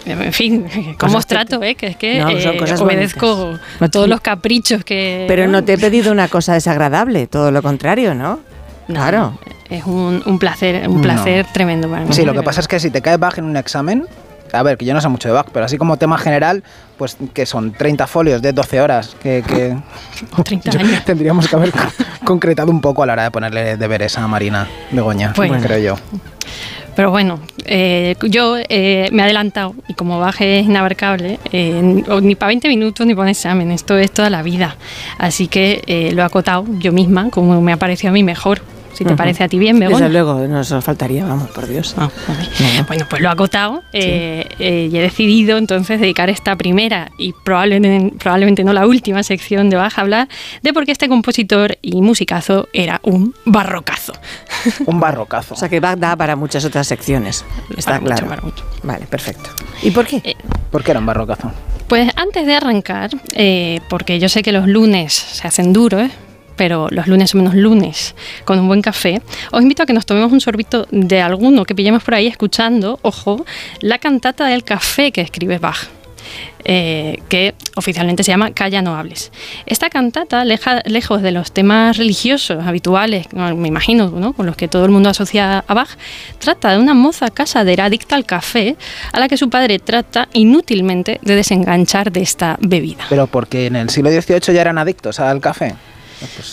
En 0.06 0.32
fin, 0.32 0.66
¿cómo 0.98 1.18
os 1.18 1.26
trato? 1.26 1.62
Eh? 1.62 1.76
Que 1.76 1.88
es 1.88 1.96
que 1.96 2.18
No, 2.18 2.30
son 2.40 2.54
eh, 2.54 2.58
cosas 2.58 2.80
obedezco 2.80 3.58
No, 3.80 3.90
todos 3.90 4.08
los 4.08 4.20
caprichos 4.20 4.84
que... 4.84 5.24
Pero 5.28 5.46
no 5.46 5.64
te 5.64 5.74
he 5.74 5.78
pedido 5.78 6.12
una 6.12 6.28
cosa 6.28 6.54
desagradable, 6.54 7.26
todo 7.26 7.50
lo 7.50 7.62
contrario, 7.62 8.14
¿no? 8.14 8.40
Claro. 8.86 9.38
Es 9.70 9.84
un, 9.84 10.22
un 10.26 10.38
placer, 10.38 10.88
un 10.88 10.96
No. 10.96 11.02
placer 11.02 11.46
tremendo 11.52 11.88
para 11.88 12.04
mí. 12.04 12.12
Sí, 12.12 12.24
lo 12.24 12.32
que 12.34 12.42
pasa 12.42 12.60
es 12.60 12.68
que 12.68 12.78
si 12.80 12.90
te 12.90 13.00
cae 13.02 13.16
Bach 13.16 13.38
en 13.38 13.44
un 13.44 13.56
examen, 13.56 14.06
a 14.52 14.62
ver, 14.62 14.76
que 14.78 14.84
yo 14.84 14.94
no 14.94 15.00
sé 15.00 15.08
mucho 15.08 15.28
de 15.28 15.34
Bach, 15.34 15.46
pero 15.52 15.64
así 15.64 15.78
como 15.78 15.96
tema 15.96 16.16
general, 16.18 16.62
pues 16.98 17.16
que 17.32 17.44
son 17.46 17.72
30 17.72 18.06
folios 18.06 18.40
de 18.42 18.52
12 18.52 18.80
horas, 18.80 19.16
que, 19.22 19.42
que 19.46 19.76
30 20.44 20.70
yo- 20.70 20.78
años. 20.80 21.04
tendríamos 21.04 21.48
que 21.48 21.56
haber 21.56 21.72
co- 21.72 21.78
concretado 22.24 22.70
un 22.70 22.80
poco 22.80 23.02
a 23.02 23.06
la 23.06 23.14
hora 23.14 23.22
de 23.24 23.30
ponerle 23.30 23.76
deberes 23.76 24.16
a 24.18 24.28
Marina 24.28 24.68
Begoña, 24.92 25.32
Bueno. 25.34 25.58
creo 25.60 25.78
yo. 25.78 25.96
Pero 26.96 27.10
bueno, 27.10 27.40
eh, 27.64 28.14
yo 28.22 28.56
eh, 28.56 29.08
me 29.12 29.22
he 29.22 29.24
adelantado 29.24 29.74
y 29.88 29.94
como 29.94 30.20
baje 30.20 30.60
es 30.60 30.66
inabarcable, 30.66 31.38
eh, 31.52 31.80
ni 32.22 32.34
para 32.34 32.48
20 32.48 32.68
minutos 32.68 33.06
ni 33.06 33.14
para 33.14 33.24
un 33.24 33.30
examen, 33.30 33.70
esto 33.70 33.96
es 33.96 34.10
toda 34.12 34.30
la 34.30 34.42
vida. 34.42 34.76
Así 35.18 35.48
que 35.48 35.82
eh, 35.86 36.12
lo 36.12 36.22
he 36.22 36.24
acotado 36.24 36.64
yo 36.78 36.92
misma, 36.92 37.30
como 37.30 37.60
me 37.60 37.72
ha 37.72 37.76
parecido 37.76 38.10
a 38.10 38.12
mí 38.12 38.22
mejor. 38.22 38.62
Si 38.94 39.04
te 39.04 39.16
parece 39.16 39.44
a 39.44 39.48
ti 39.48 39.58
bien, 39.58 39.78
Begoña. 39.78 39.98
Desde 39.98 40.12
luego, 40.12 40.34
no 40.46 40.62
nos 40.62 40.84
faltaría, 40.84 41.24
vamos, 41.24 41.50
por 41.50 41.66
Dios. 41.66 41.94
Ah, 41.98 42.08
vale. 42.28 42.48
Bueno, 42.86 43.06
pues 43.10 43.20
lo 43.20 43.28
he 43.28 43.32
acotado 43.32 43.82
eh, 43.92 44.46
eh, 44.58 44.88
y 44.90 44.96
he 44.96 45.02
decidido 45.02 45.58
entonces 45.58 46.00
dedicar 46.00 46.30
esta 46.30 46.56
primera 46.56 47.10
y 47.18 47.32
probablemente, 47.32 48.16
probablemente 48.18 48.64
no 48.64 48.72
la 48.72 48.86
última 48.86 49.22
sección 49.22 49.68
de 49.70 49.76
Baja 49.76 50.00
a 50.00 50.04
hablar 50.04 50.28
de 50.62 50.72
por 50.72 50.84
qué 50.84 50.92
este 50.92 51.08
compositor 51.08 51.76
y 51.82 52.00
musicazo 52.02 52.68
era 52.72 53.00
un 53.02 53.34
barrocazo. 53.44 54.12
Un 54.86 55.00
barrocazo. 55.00 55.54
O 55.54 55.56
sea 55.56 55.68
que 55.68 55.80
Bach 55.80 55.98
da 55.98 56.16
para 56.16 56.36
muchas 56.36 56.64
otras 56.64 56.86
secciones. 56.86 57.44
Está 57.76 57.92
Para 57.92 58.00
mucho, 58.00 58.14
claro. 58.14 58.28
para 58.28 58.42
mucho. 58.42 58.64
Vale, 58.82 59.06
perfecto. 59.06 59.50
¿Y 59.82 59.90
por 59.90 60.06
qué? 60.06 60.36
¿Por 60.70 60.82
qué 60.82 60.92
era 60.92 61.00
un 61.00 61.06
barrocazo? 61.06 61.52
Pues 61.88 62.10
antes 62.16 62.46
de 62.46 62.54
arrancar, 62.54 63.10
eh, 63.34 63.80
porque 63.88 64.18
yo 64.18 64.28
sé 64.28 64.42
que 64.42 64.52
los 64.52 64.66
lunes 64.66 65.12
se 65.12 65.46
hacen 65.46 65.72
duros, 65.72 66.10
pero 66.56 66.88
los 66.90 67.06
lunes 67.06 67.30
son 67.30 67.42
menos 67.42 67.54
lunes, 67.54 68.14
con 68.44 68.58
un 68.58 68.68
buen 68.68 68.82
café, 68.82 69.22
os 69.52 69.62
invito 69.62 69.82
a 69.82 69.86
que 69.86 69.92
nos 69.92 70.06
tomemos 70.06 70.32
un 70.32 70.40
sorbito 70.40 70.86
de 70.90 71.20
alguno 71.20 71.64
que 71.64 71.74
pillemos 71.74 72.02
por 72.02 72.14
ahí 72.14 72.26
escuchando, 72.26 72.98
ojo, 73.02 73.44
la 73.80 73.98
cantata 73.98 74.46
del 74.46 74.64
café 74.64 75.12
que 75.12 75.20
escribe 75.20 75.58
Bach. 75.58 75.88
eh, 76.64 77.22
que 77.28 77.54
oficialmente 77.76 78.24
se 78.24 78.32
llama 78.32 78.52
Calla 78.52 78.80
no 78.82 78.96
hables. 78.96 79.30
Esta 79.66 79.90
cantata, 79.90 80.44
lejos 80.44 81.22
de 81.22 81.30
los 81.30 81.52
temas 81.52 81.96
religiosos 81.96 82.64
habituales, 82.64 83.26
me 83.32 83.68
imagino, 83.68 84.10
¿no? 84.10 84.32
con 84.32 84.46
los 84.46 84.56
que 84.56 84.68
todo 84.68 84.84
el 84.84 84.90
mundo 84.90 85.10
asocia 85.10 85.64
a 85.66 85.74
Bach, 85.74 85.90
trata 86.38 86.72
de 86.72 86.78
una 86.78 86.94
moza 86.94 87.30
casadera 87.30 87.86
adicta 87.86 88.16
al 88.16 88.24
café, 88.24 88.76
a 89.12 89.20
la 89.20 89.28
que 89.28 89.36
su 89.36 89.50
padre 89.50 89.78
trata 89.78 90.28
inútilmente 90.32 91.20
de 91.22 91.36
desenganchar 91.36 92.10
de 92.10 92.22
esta 92.22 92.56
bebida. 92.60 93.04
Pero 93.08 93.26
porque 93.26 93.66
en 93.66 93.76
el 93.76 93.90
siglo 93.90 94.10
XVIII 94.10 94.54
ya 94.54 94.60
eran 94.62 94.78
adictos 94.78 95.20
al 95.20 95.40
café. 95.40 95.74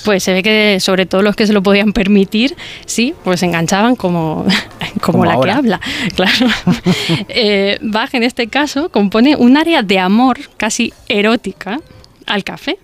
Pues 0.05 0.23
se 0.23 0.33
ve 0.33 0.43
que 0.43 0.79
sobre 0.79 1.05
todo 1.05 1.21
los 1.21 1.35
que 1.35 1.47
se 1.47 1.53
lo 1.53 1.61
podían 1.63 1.93
permitir, 1.93 2.55
sí, 2.85 3.13
pues 3.23 3.39
se 3.39 3.45
enganchaban 3.45 3.95
como, 3.95 4.45
como, 5.01 5.19
Como 5.19 5.25
la 5.25 5.33
ahora. 5.33 5.53
que 5.53 5.57
habla, 5.57 5.81
claro. 6.15 6.47
Eh, 7.29 7.77
Bach 7.81 8.13
en 8.13 8.23
este 8.23 8.47
caso 8.47 8.89
compone 8.89 9.35
un 9.35 9.57
área 9.57 9.83
de 9.83 9.99
amor 9.99 10.39
casi 10.57 10.93
erótica 11.07 11.79
al 12.25 12.43
café. 12.43 12.77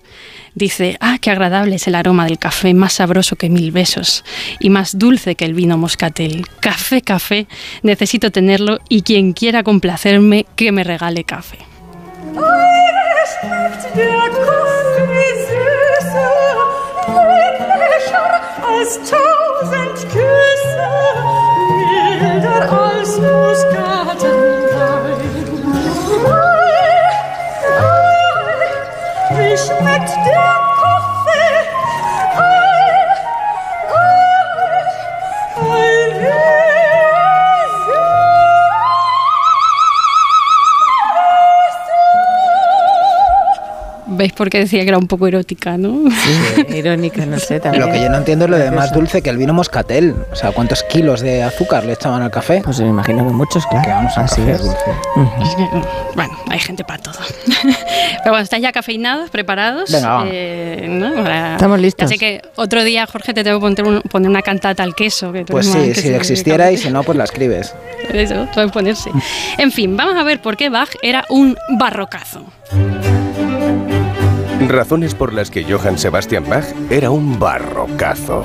Dice, 0.56 0.98
ah, 1.02 1.18
qué 1.22 1.30
agradable 1.30 1.76
es 1.76 1.88
el 1.88 1.94
aroma 1.94 2.26
del 2.26 2.40
café, 2.40 2.74
más 2.74 2.94
sabroso 2.94 3.36
que 3.36 3.48
mil 3.48 3.72
besos 3.72 4.24
y 4.60 4.72
más 4.72 4.98
dulce 4.98 5.36
que 5.36 5.46
el 5.46 5.54
vino 5.54 5.78
moscatel. 5.78 6.46
Café, 6.62 7.04
café, 7.04 7.46
necesito 7.84 8.32
tenerlo 8.32 8.80
y 8.90 9.04
quien 9.04 9.34
quiera 9.34 9.62
complacerme, 9.62 10.48
que 10.56 10.72
me 10.72 10.84
regale 10.84 11.24
café. 11.26 11.60
Als 18.62 19.00
tausend 19.10 19.98
Küsse, 20.12 20.90
milder 22.22 22.62
als 22.72 23.18
Muskatenwein. 23.18 25.20
Wie 29.32 29.58
schmeckt 29.58 30.14
der 30.26 30.67
¿Veis 44.18 44.34
por 44.34 44.50
qué 44.50 44.60
decía 44.60 44.82
que 44.82 44.90
era 44.90 44.98
un 44.98 45.08
poco 45.08 45.28
erótica, 45.28 45.78
no? 45.78 46.10
Sí, 46.12 46.66
irónica, 46.76 47.26
no 47.26 47.38
sé, 47.40 47.60
también. 47.60 47.86
Lo 47.86 47.92
que 47.92 48.02
yo 48.02 48.10
no 48.10 48.18
entiendo 48.18 48.46
es 48.46 48.52
lo 48.52 48.58
de 48.58 48.72
más 48.72 48.92
dulce 48.92 49.22
que 49.22 49.30
el 49.30 49.38
vino 49.38 49.54
moscatel. 49.54 50.16
O 50.32 50.36
sea, 50.36 50.52
¿cuántos 50.52 50.84
kilos 50.84 51.22
de 51.22 51.44
azúcar 51.44 51.86
le 51.86 51.94
echaban 51.94 52.22
al 52.22 52.32
café? 52.32 52.62
Pues 52.64 52.80
me 52.80 52.88
imagino 52.88 53.26
que 53.26 53.34
muchos, 53.34 53.66
claro. 53.68 53.84
Que 53.86 53.90
vamos, 53.92 54.18
Así 54.18 54.42
café 54.42 54.52
es. 54.54 54.62
dulce. 54.64 54.78
Es 55.44 55.56
que, 55.56 55.68
Bueno, 56.16 56.34
hay 56.50 56.60
gente 56.60 56.84
para 56.84 57.02
todo. 57.04 57.14
Pero 57.48 58.32
bueno, 58.32 58.40
¿estáis 58.40 58.64
ya 58.64 58.72
cafeinados, 58.72 59.30
preparados? 59.30 59.92
Venga, 59.92 60.10
va. 60.10 60.24
Eh, 60.28 60.88
¿no? 60.90 61.14
Para- 61.14 61.54
Estamos 61.54 61.80
listos. 61.80 62.10
Ya 62.10 62.16
sé 62.16 62.20
que 62.20 62.42
otro 62.56 62.84
día, 62.84 63.06
Jorge, 63.06 63.34
te 63.34 63.44
tengo 63.44 63.58
que 63.60 63.62
poner, 63.62 63.84
un- 63.86 64.02
poner 64.02 64.30
una 64.30 64.42
cantata 64.42 64.84
al 64.84 64.96
queso. 64.96 65.32
Que 65.32 65.46
tú 65.46 65.54
Pues 65.54 65.68
sí, 65.68 65.92
que 65.94 66.02
si 66.02 66.10
existiera 66.14 66.72
y 66.72 66.78
si 66.78 66.90
no, 66.90 67.04
pues 67.04 67.18
la 67.18 67.24
escribes. 67.26 67.74
Eso, 68.12 68.48
puede 68.54 68.70
ponerse. 68.70 69.10
En 69.58 69.72
fin, 69.72 69.96
vamos 69.96 70.16
a 70.16 70.24
ver 70.24 70.42
por 70.42 70.58
qué 70.58 70.70
Bach 70.70 70.90
era 71.02 71.26
un 71.30 71.56
barrocazo. 71.78 72.46
Razones 74.66 75.14
por 75.14 75.34
las 75.34 75.52
que 75.52 75.64
Johann 75.64 75.98
Sebastian 75.98 76.44
Bach 76.50 76.66
era 76.90 77.12
un 77.12 77.40
barrocazo. 77.40 78.44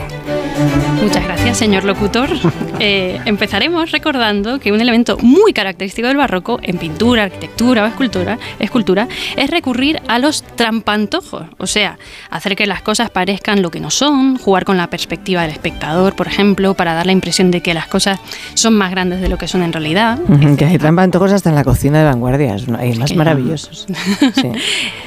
Muchas 1.03 1.25
gracias, 1.25 1.59
señor 1.59 1.85
locutor. 1.85 2.31
Eh, 2.85 3.21
empezaremos 3.27 3.93
recordando 3.93 4.59
que 4.59 4.73
un 4.73 4.81
elemento 4.81 5.17
muy 5.19 5.53
característico 5.53 6.09
del 6.09 6.17
barroco 6.17 6.59
en 6.65 6.79
pintura, 6.79 7.23
arquitectura 7.23 7.85
o 7.85 7.87
escultura, 7.87 8.39
escultura 8.59 9.07
es 9.37 9.51
recurrir 9.51 10.03
a 10.09 10.19
los 10.19 10.43
trampantojos, 10.43 11.45
o 11.59 11.67
sea, 11.69 11.97
hacer 12.29 12.57
que 12.57 12.67
las 12.67 12.83
cosas 12.83 13.09
parezcan 13.09 13.63
lo 13.63 13.71
que 13.71 13.79
no 13.79 13.91
son, 13.91 14.37
jugar 14.37 14.65
con 14.65 14.77
la 14.77 14.89
perspectiva 14.89 15.43
del 15.43 15.53
espectador, 15.53 16.17
por 16.17 16.27
ejemplo, 16.27 16.75
para 16.75 16.95
dar 16.95 17.07
la 17.07 17.13
impresión 17.13 17.53
de 17.53 17.61
que 17.61 17.73
las 17.73 17.87
cosas 17.87 18.19
son 18.55 18.75
más 18.75 18.91
grandes 18.91 19.21
de 19.21 19.29
lo 19.29 19.39
que 19.39 19.47
son 19.47 19.63
en 19.63 19.73
realidad. 19.73 20.19
Que 20.59 20.65
hay 20.65 20.79
trampa 20.79 21.05
en 21.05 21.13
todos 21.13 21.31
hasta 21.31 21.51
en 21.51 21.55
la 21.55 21.63
cocina 21.63 22.01
de 22.01 22.07
vanguardias. 22.07 22.67
¿no? 22.67 22.79
Hay 22.79 22.95
más 22.95 23.15
maravillosos. 23.15 23.87
Sí. 24.33 24.51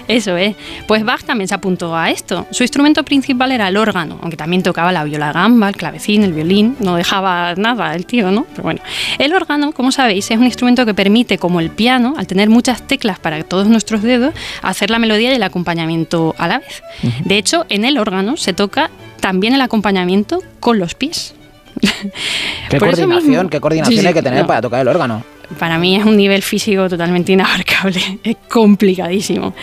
Eso 0.07 0.37
es. 0.37 0.55
Pues 0.87 1.03
Bach 1.03 1.23
también 1.23 1.47
se 1.47 1.55
apuntó 1.55 1.95
a 1.95 2.11
esto. 2.11 2.45
Su 2.51 2.63
instrumento 2.63 3.03
principal 3.03 3.51
era 3.51 3.67
el 3.67 3.75
órgano, 3.75 4.19
aunque 4.21 4.37
también 4.37 4.61
tocaba 4.61 4.91
la 4.91 5.03
viola 5.03 5.31
gamba, 5.31 5.67
el 5.67 5.75
clavecín, 5.85 6.23
el 6.23 6.33
violín. 6.33 6.75
No 6.79 6.95
dejaba 6.95 7.53
nada 7.55 7.93
el 7.95 8.05
tío, 8.07 8.31
¿no? 8.31 8.45
Pero 8.51 8.63
bueno. 8.63 8.81
El 9.19 9.33
órgano, 9.33 9.71
como 9.71 9.91
sabéis, 9.91 10.31
es 10.31 10.37
un 10.37 10.45
instrumento 10.45 10.85
que 10.85 10.93
permite, 10.93 11.37
como 11.37 11.59
el 11.59 11.69
piano, 11.69 12.15
al 12.17 12.25
tener 12.25 12.49
muchas 12.49 12.81
teclas 12.87 13.19
para 13.19 13.43
todos 13.43 13.67
nuestros 13.67 14.01
dedos, 14.01 14.33
hacer 14.63 14.89
la 14.89 14.97
melodía 14.99 15.31
y 15.31 15.35
el 15.35 15.43
acompañamiento 15.43 16.33
a 16.37 16.47
la 16.47 16.59
vez. 16.59 16.81
De 17.23 17.37
hecho, 17.37 17.65
en 17.69 17.85
el 17.85 17.97
órgano 17.97 18.35
se 18.37 18.53
toca 18.53 18.89
también 19.19 19.53
el 19.53 19.61
acompañamiento 19.61 20.41
con 20.59 20.79
los 20.79 20.95
pies. 20.95 21.35
¿Qué 21.81 22.77
Por 22.79 22.79
coordinación, 22.89 23.29
mismo- 23.31 23.49
qué 23.49 23.59
coordinación 23.61 23.95
Sí, 23.95 24.01
sí, 24.01 24.07
hay 24.07 24.13
que 24.13 24.21
tener 24.23 24.41
no. 24.41 24.47
para 24.47 24.61
tocar 24.61 24.81
el 24.81 24.87
órgano? 24.87 25.23
para 25.59 25.77
mí 25.77 25.95
es 25.95 26.03
un 26.03 26.17
nivel 26.17 26.41
físico 26.41 26.89
totalmente 26.89 27.31
inabarcable, 27.31 28.01
es 28.23 28.35
complicadísimo. 28.49 29.53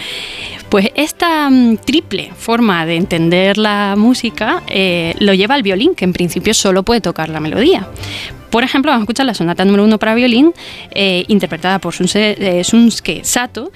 Pues 0.73 0.89
esta 0.95 1.51
mm, 1.51 1.77
triple 1.85 2.33
forma 2.35 2.87
de 2.87 2.97
entender 2.97 3.59
la 3.59 3.95
música 3.95 4.63
eh, 4.69 5.15
lo 5.19 5.35
lleva 5.35 5.55
el 5.55 5.63
violín, 5.63 5.95
que 5.95 6.07
en 6.07 6.15
principio 6.15 6.55
solo 6.55 6.83
puede 6.83 7.03
tocar 7.03 7.29
la 7.29 7.41
melodía. 7.41 7.87
Por 8.49 8.65
ejemplo, 8.65 8.91
vamos 8.91 9.03
a 9.03 9.05
escuchar 9.05 9.27
la 9.27 9.35
sonata 9.35 9.67
número 9.67 9.85
uno 9.85 9.99
para 9.99 10.15
violín, 10.15 10.55
eh, 10.93 11.27
interpretada 11.29 11.79
por 11.79 11.93
eh, 12.15 12.65
Sunsuke 12.65 13.21
Sato, 13.23 13.71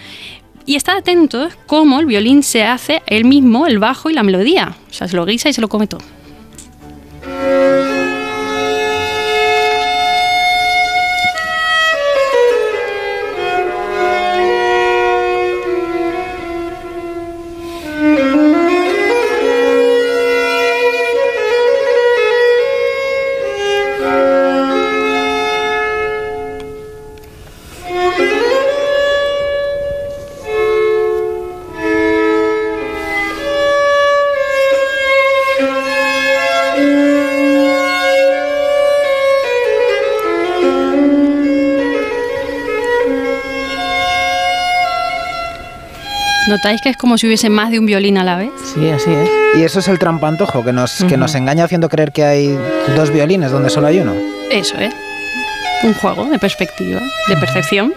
y 0.65 0.77
estad 0.77 0.97
atentos 0.97 1.53
cómo 1.67 2.01
el 2.01 2.07
violín 2.07 2.43
se 2.43 2.65
hace 2.65 3.03
él 3.07 3.27
mismo, 3.27 3.67
el 3.67 3.79
bajo 3.79 4.09
y 4.09 4.15
la 4.15 4.23
melodía. 4.23 4.75
O 4.89 4.93
sea, 4.95 5.07
se 5.07 5.17
lo 5.17 5.27
guisa 5.27 5.51
y 5.51 5.53
se 5.53 5.61
lo 5.61 5.69
come 5.69 5.87
todo. 5.87 6.01
¿Notáis 46.67 46.83
que 46.83 46.89
es 46.89 46.97
como 46.97 47.17
si 47.17 47.29
hubiese 47.29 47.49
más 47.49 47.71
de 47.71 47.79
un 47.79 47.87
violín 47.87 48.19
a 48.19 48.25
la 48.25 48.35
vez? 48.35 48.51
Sí, 48.75 48.91
así 48.91 49.13
es. 49.13 49.31
Y 49.57 49.63
eso 49.63 49.79
es 49.79 49.87
el 49.87 50.01
trampantojo, 50.01 50.65
que 50.65 50.73
nos, 50.73 51.05
que 51.05 51.17
nos 51.17 51.37
engaña 51.37 51.63
haciendo 51.63 51.89
creer 51.89 52.11
que 52.11 52.25
hay 52.25 52.59
dos 52.97 53.13
violines 53.13 53.53
donde 53.53 53.71
solo 53.71 53.87
hay 53.87 54.01
uno. 54.01 54.13
Eso 54.51 54.77
es. 54.77 54.93
Un 55.85 55.95
juego 55.95 56.25
de 56.25 56.41
perspectiva, 56.41 57.01
de 57.29 57.37
percepción. 57.37 57.95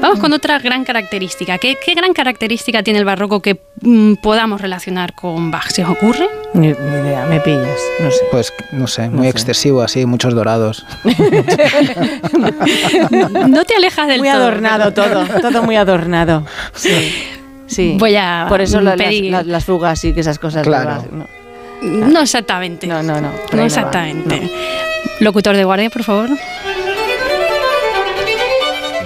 Vamos 0.00 0.18
con 0.18 0.32
otra 0.32 0.58
gran 0.60 0.84
característica. 0.84 1.58
¿Qué, 1.58 1.76
qué 1.84 1.92
gran 1.92 2.14
característica 2.14 2.82
tiene 2.82 3.00
el 3.00 3.04
barroco 3.04 3.42
que 3.42 3.60
mm, 3.82 4.14
podamos 4.14 4.62
relacionar 4.62 5.12
con 5.12 5.50
Bach? 5.50 5.68
¿Se 5.70 5.84
os 5.84 5.90
ocurre? 5.90 6.26
Ni, 6.54 6.68
ni 6.68 6.72
idea, 6.72 7.26
me 7.26 7.38
pillas. 7.40 7.80
No 8.00 8.10
sé. 8.10 8.20
Pues, 8.30 8.50
no 8.72 8.86
sé, 8.86 9.10
muy 9.10 9.24
sé. 9.24 9.28
excesivo 9.28 9.82
así, 9.82 10.06
muchos 10.06 10.34
dorados. 10.34 10.86
No 13.48 13.64
te 13.64 13.74
alejas 13.76 14.08
del 14.08 14.20
Muy 14.20 14.28
todo. 14.30 14.38
adornado 14.38 14.92
todo, 14.94 15.24
todo 15.42 15.62
muy 15.64 15.76
adornado. 15.76 16.46
Sí. 16.74 17.24
sí. 17.68 17.96
Voy 17.98 18.16
a 18.16 18.46
Por 18.48 18.60
eso 18.60 18.80
las, 18.80 18.96
pedir- 18.96 19.30
las- 19.30 19.46
las 19.46 19.64
fugas 19.64 20.02
y 20.04 20.12
que 20.12 20.20
esas 20.20 20.38
cosas. 20.40 20.64
Claro. 20.66 21.04
No. 21.12 21.26
No 21.82 22.20
exactamente. 22.20 22.88
No, 22.88 23.02
no, 23.04 23.20
no. 23.20 23.30
No 23.52 23.62
exactamente. 23.62 24.50
Locutor 25.20 25.56
de 25.56 25.62
guardia, 25.62 25.90
por 25.90 26.02
favor. 26.02 26.28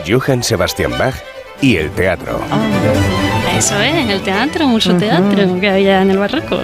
Johann 0.08 0.42
Sebastian 0.42 0.92
Bach 0.98 1.14
y 1.60 1.76
el 1.76 1.90
teatro. 1.90 2.40
Eso 3.56 3.80
es, 3.80 4.10
el 4.10 4.22
teatro, 4.22 4.66
mucho 4.66 4.96
teatro 4.96 5.60
que 5.60 5.68
había 5.68 6.02
en 6.02 6.10
el 6.10 6.18
barroco. 6.18 6.58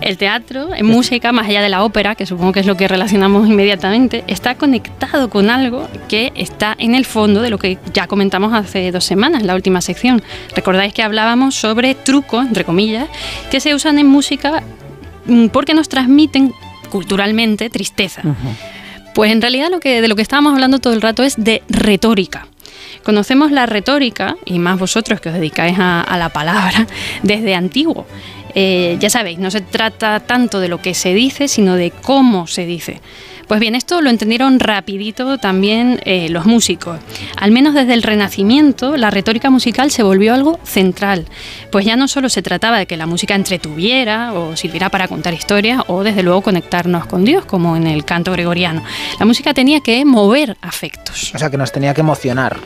El 0.00 0.16
teatro, 0.16 0.74
en 0.74 0.86
música, 0.86 1.32
más 1.32 1.48
allá 1.48 1.62
de 1.62 1.68
la 1.68 1.84
ópera, 1.84 2.14
que 2.14 2.26
supongo 2.26 2.52
que 2.52 2.60
es 2.60 2.66
lo 2.66 2.76
que 2.76 2.86
relacionamos 2.86 3.48
inmediatamente, 3.48 4.24
está 4.26 4.56
conectado 4.56 5.30
con 5.30 5.48
algo 5.48 5.88
que 6.08 6.32
está 6.34 6.74
en 6.78 6.94
el 6.94 7.04
fondo 7.04 7.40
de 7.40 7.50
lo 7.50 7.58
que 7.58 7.78
ya 7.92 8.06
comentamos 8.06 8.52
hace 8.52 8.90
dos 8.92 9.04
semanas, 9.04 9.42
la 9.42 9.54
última 9.54 9.80
sección. 9.80 10.22
Recordáis 10.54 10.92
que 10.92 11.02
hablábamos 11.02 11.54
sobre 11.54 11.94
trucos, 11.94 12.46
entre 12.46 12.64
comillas, 12.64 13.08
que 13.50 13.60
se 13.60 13.74
usan 13.74 13.98
en 13.98 14.06
música 14.06 14.62
mm, 15.26 15.46
porque 15.46 15.74
nos 15.74 15.88
transmiten 15.88 16.52
culturalmente 16.90 17.70
tristeza. 17.70 18.22
Pues 19.14 19.32
en 19.32 19.40
realidad 19.40 19.68
lo 19.70 19.80
que, 19.80 20.00
de 20.00 20.08
lo 20.08 20.16
que 20.16 20.22
estábamos 20.22 20.52
hablando 20.52 20.78
todo 20.78 20.92
el 20.92 21.02
rato 21.02 21.22
es 21.22 21.34
de 21.36 21.62
retórica. 21.68 22.46
Conocemos 23.02 23.50
la 23.50 23.66
retórica, 23.66 24.36
y 24.44 24.58
más 24.58 24.78
vosotros 24.78 25.20
que 25.20 25.28
os 25.28 25.34
dedicáis 25.34 25.76
a, 25.78 26.16
la 26.18 26.28
palabra, 26.30 26.86
desde 27.22 27.54
antiguo. 27.54 28.06
Eh, 28.54 28.96
ya 28.98 29.10
sabéis, 29.10 29.38
no 29.38 29.50
se 29.50 29.60
trata 29.60 30.20
tanto 30.20 30.60
de 30.60 30.68
lo 30.68 30.80
que 30.80 30.94
se 30.94 31.14
dice, 31.14 31.48
sino 31.48 31.76
de 31.76 31.90
cómo 31.90 32.46
se 32.46 32.66
dice. 32.66 33.00
Pues 33.48 33.60
bien, 33.60 33.74
esto 33.74 34.02
lo 34.02 34.10
entendieron 34.10 34.60
rapidito 34.60 35.38
también 35.38 36.00
eh, 36.04 36.28
los 36.28 36.44
músicos. 36.44 37.00
Al 37.36 37.50
menos 37.50 37.72
desde 37.72 37.94
el 37.94 38.02
Renacimiento, 38.02 38.98
la 38.98 39.10
retórica 39.10 39.48
musical 39.48 39.90
se 39.90 40.02
volvió 40.02 40.34
algo 40.34 40.60
central. 40.64 41.24
Pues 41.72 41.86
ya 41.86 41.96
no 41.96 42.08
solo 42.08 42.28
se 42.28 42.42
trataba 42.42 42.78
de 42.78 42.86
que 42.86 42.98
la 42.98 43.06
música 43.06 43.34
entretuviera 43.34 44.34
o 44.34 44.54
sirviera 44.54 44.90
para 44.90 45.08
contar 45.08 45.32
historias 45.32 45.80
o 45.86 46.04
desde 46.04 46.22
luego 46.22 46.42
conectarnos 46.42 47.06
con 47.06 47.24
Dios, 47.24 47.46
como 47.46 47.74
en 47.74 47.86
el 47.86 48.04
canto 48.04 48.32
gregoriano. 48.32 48.82
La 49.18 49.24
música 49.24 49.54
tenía 49.54 49.80
que 49.80 50.04
mover 50.04 50.58
afectos. 50.60 51.34
O 51.34 51.38
sea, 51.38 51.48
que 51.48 51.56
nos 51.56 51.72
tenía 51.72 51.94
que 51.94 52.02
emocionar. 52.02 52.58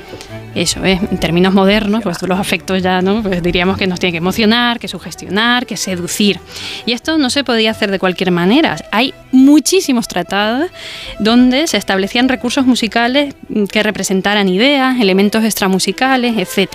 Eso 0.54 0.84
es, 0.84 1.00
en 1.00 1.18
términos 1.18 1.54
modernos, 1.54 2.02
pues 2.02 2.20
los 2.22 2.38
afectos 2.38 2.82
ya, 2.82 3.00
¿no? 3.00 3.22
Pues 3.22 3.42
diríamos 3.42 3.78
que 3.78 3.86
nos 3.86 3.98
tiene 4.00 4.12
que 4.12 4.18
emocionar, 4.18 4.78
que 4.78 4.88
sugestionar, 4.88 5.64
que 5.64 5.78
seducir. 5.78 6.40
Y 6.84 6.92
esto 6.92 7.16
no 7.16 7.30
se 7.30 7.42
podía 7.42 7.70
hacer 7.70 7.90
de 7.90 7.98
cualquier 7.98 8.32
manera. 8.32 8.76
Hay 8.90 9.14
muchísimos 9.30 10.08
tratados 10.08 10.70
donde 11.18 11.66
se 11.66 11.76
establecían 11.76 12.28
recursos 12.28 12.66
musicales 12.66 13.34
mm, 13.48 13.64
que 13.64 13.82
representaran 13.82 14.48
ideas, 14.48 15.00
elementos 15.00 15.44
extramusicales, 15.44 16.36
etc. 16.36 16.70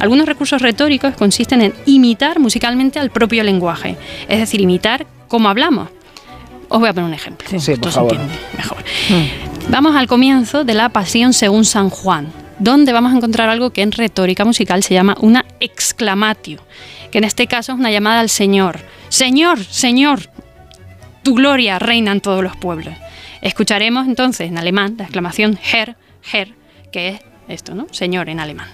Algunos 0.00 0.26
recursos 0.26 0.62
retóricos 0.62 1.14
consisten 1.14 1.62
en 1.62 1.74
imitar 1.86 2.38
musicalmente 2.38 2.98
al 2.98 3.10
propio 3.10 3.42
lenguaje, 3.42 3.96
es 4.28 4.38
decir, 4.38 4.60
imitar 4.60 5.06
cómo 5.28 5.48
hablamos. 5.48 5.88
Os 6.68 6.80
voy 6.80 6.88
a 6.88 6.92
poner 6.94 7.08
un 7.08 7.14
ejemplo. 7.14 7.46
Sí, 7.50 7.56
Esto 7.56 7.80
por 7.82 7.90
se 7.90 7.96
favor. 7.96 8.12
entiende 8.14 8.38
mejor. 8.56 8.78
Vamos 9.68 9.94
al 9.94 10.06
comienzo 10.06 10.64
de 10.64 10.74
la 10.74 10.88
Pasión 10.88 11.32
según 11.34 11.64
San 11.64 11.90
Juan, 11.90 12.32
donde 12.58 12.92
vamos 12.92 13.12
a 13.12 13.16
encontrar 13.16 13.48
algo 13.48 13.70
que 13.70 13.82
en 13.82 13.92
retórica 13.92 14.44
musical 14.44 14.82
se 14.82 14.94
llama 14.94 15.16
una 15.20 15.44
exclamatio, 15.60 16.60
que 17.10 17.18
en 17.18 17.24
este 17.24 17.46
caso 17.46 17.72
es 17.72 17.78
una 17.78 17.90
llamada 17.90 18.20
al 18.20 18.30
Señor. 18.30 18.80
Señor, 19.10 19.62
Señor, 19.62 20.30
tu 21.22 21.34
gloria 21.34 21.78
reina 21.78 22.12
en 22.12 22.20
todos 22.20 22.42
los 22.42 22.56
pueblos. 22.56 22.94
Escucharemos 23.42 24.06
entonces 24.06 24.48
en 24.48 24.56
alemán 24.56 24.94
la 24.96 25.04
exclamación 25.04 25.58
Herr, 25.72 25.96
Herr, 26.32 26.54
que 26.92 27.08
es 27.08 27.20
esto, 27.48 27.74
¿no? 27.74 27.88
Señor 27.90 28.28
en 28.28 28.38
alemán. 28.38 28.68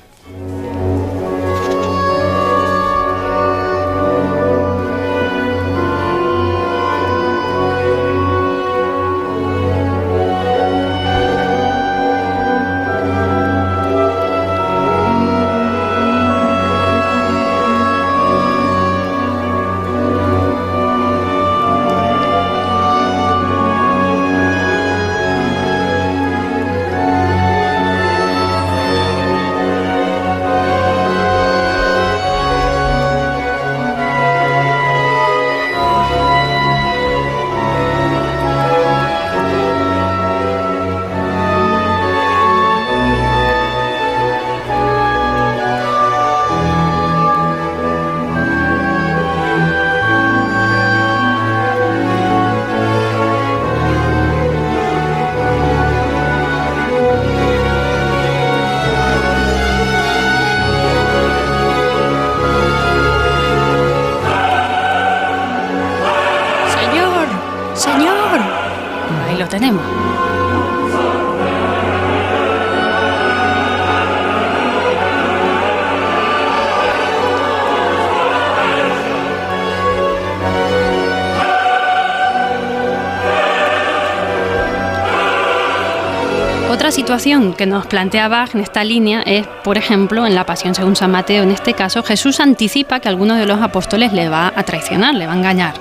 Situación 87.09 87.55
que 87.55 87.65
nos 87.65 87.87
plantea 87.87 88.29
Bach 88.29 88.55
en 88.55 88.61
esta 88.61 88.85
línea 88.85 89.23
es, 89.23 89.47
por 89.65 89.79
ejemplo, 89.79 90.27
en 90.27 90.35
la 90.35 90.45
Pasión 90.45 90.75
según 90.75 90.95
San 90.95 91.11
Mateo, 91.11 91.43
en 91.43 91.51
este 91.51 91.73
caso, 91.73 92.03
Jesús 92.03 92.39
anticipa 92.39 93.01
que 93.01 93.09
alguno 93.09 93.35
de 93.35 93.47
los 93.47 93.63
apóstoles 93.63 94.13
le 94.13 94.29
va 94.29 94.53
a 94.55 94.63
traicionar, 94.63 95.15
le 95.15 95.27
va 95.27 95.33
a 95.33 95.37
engañar. 95.37 95.73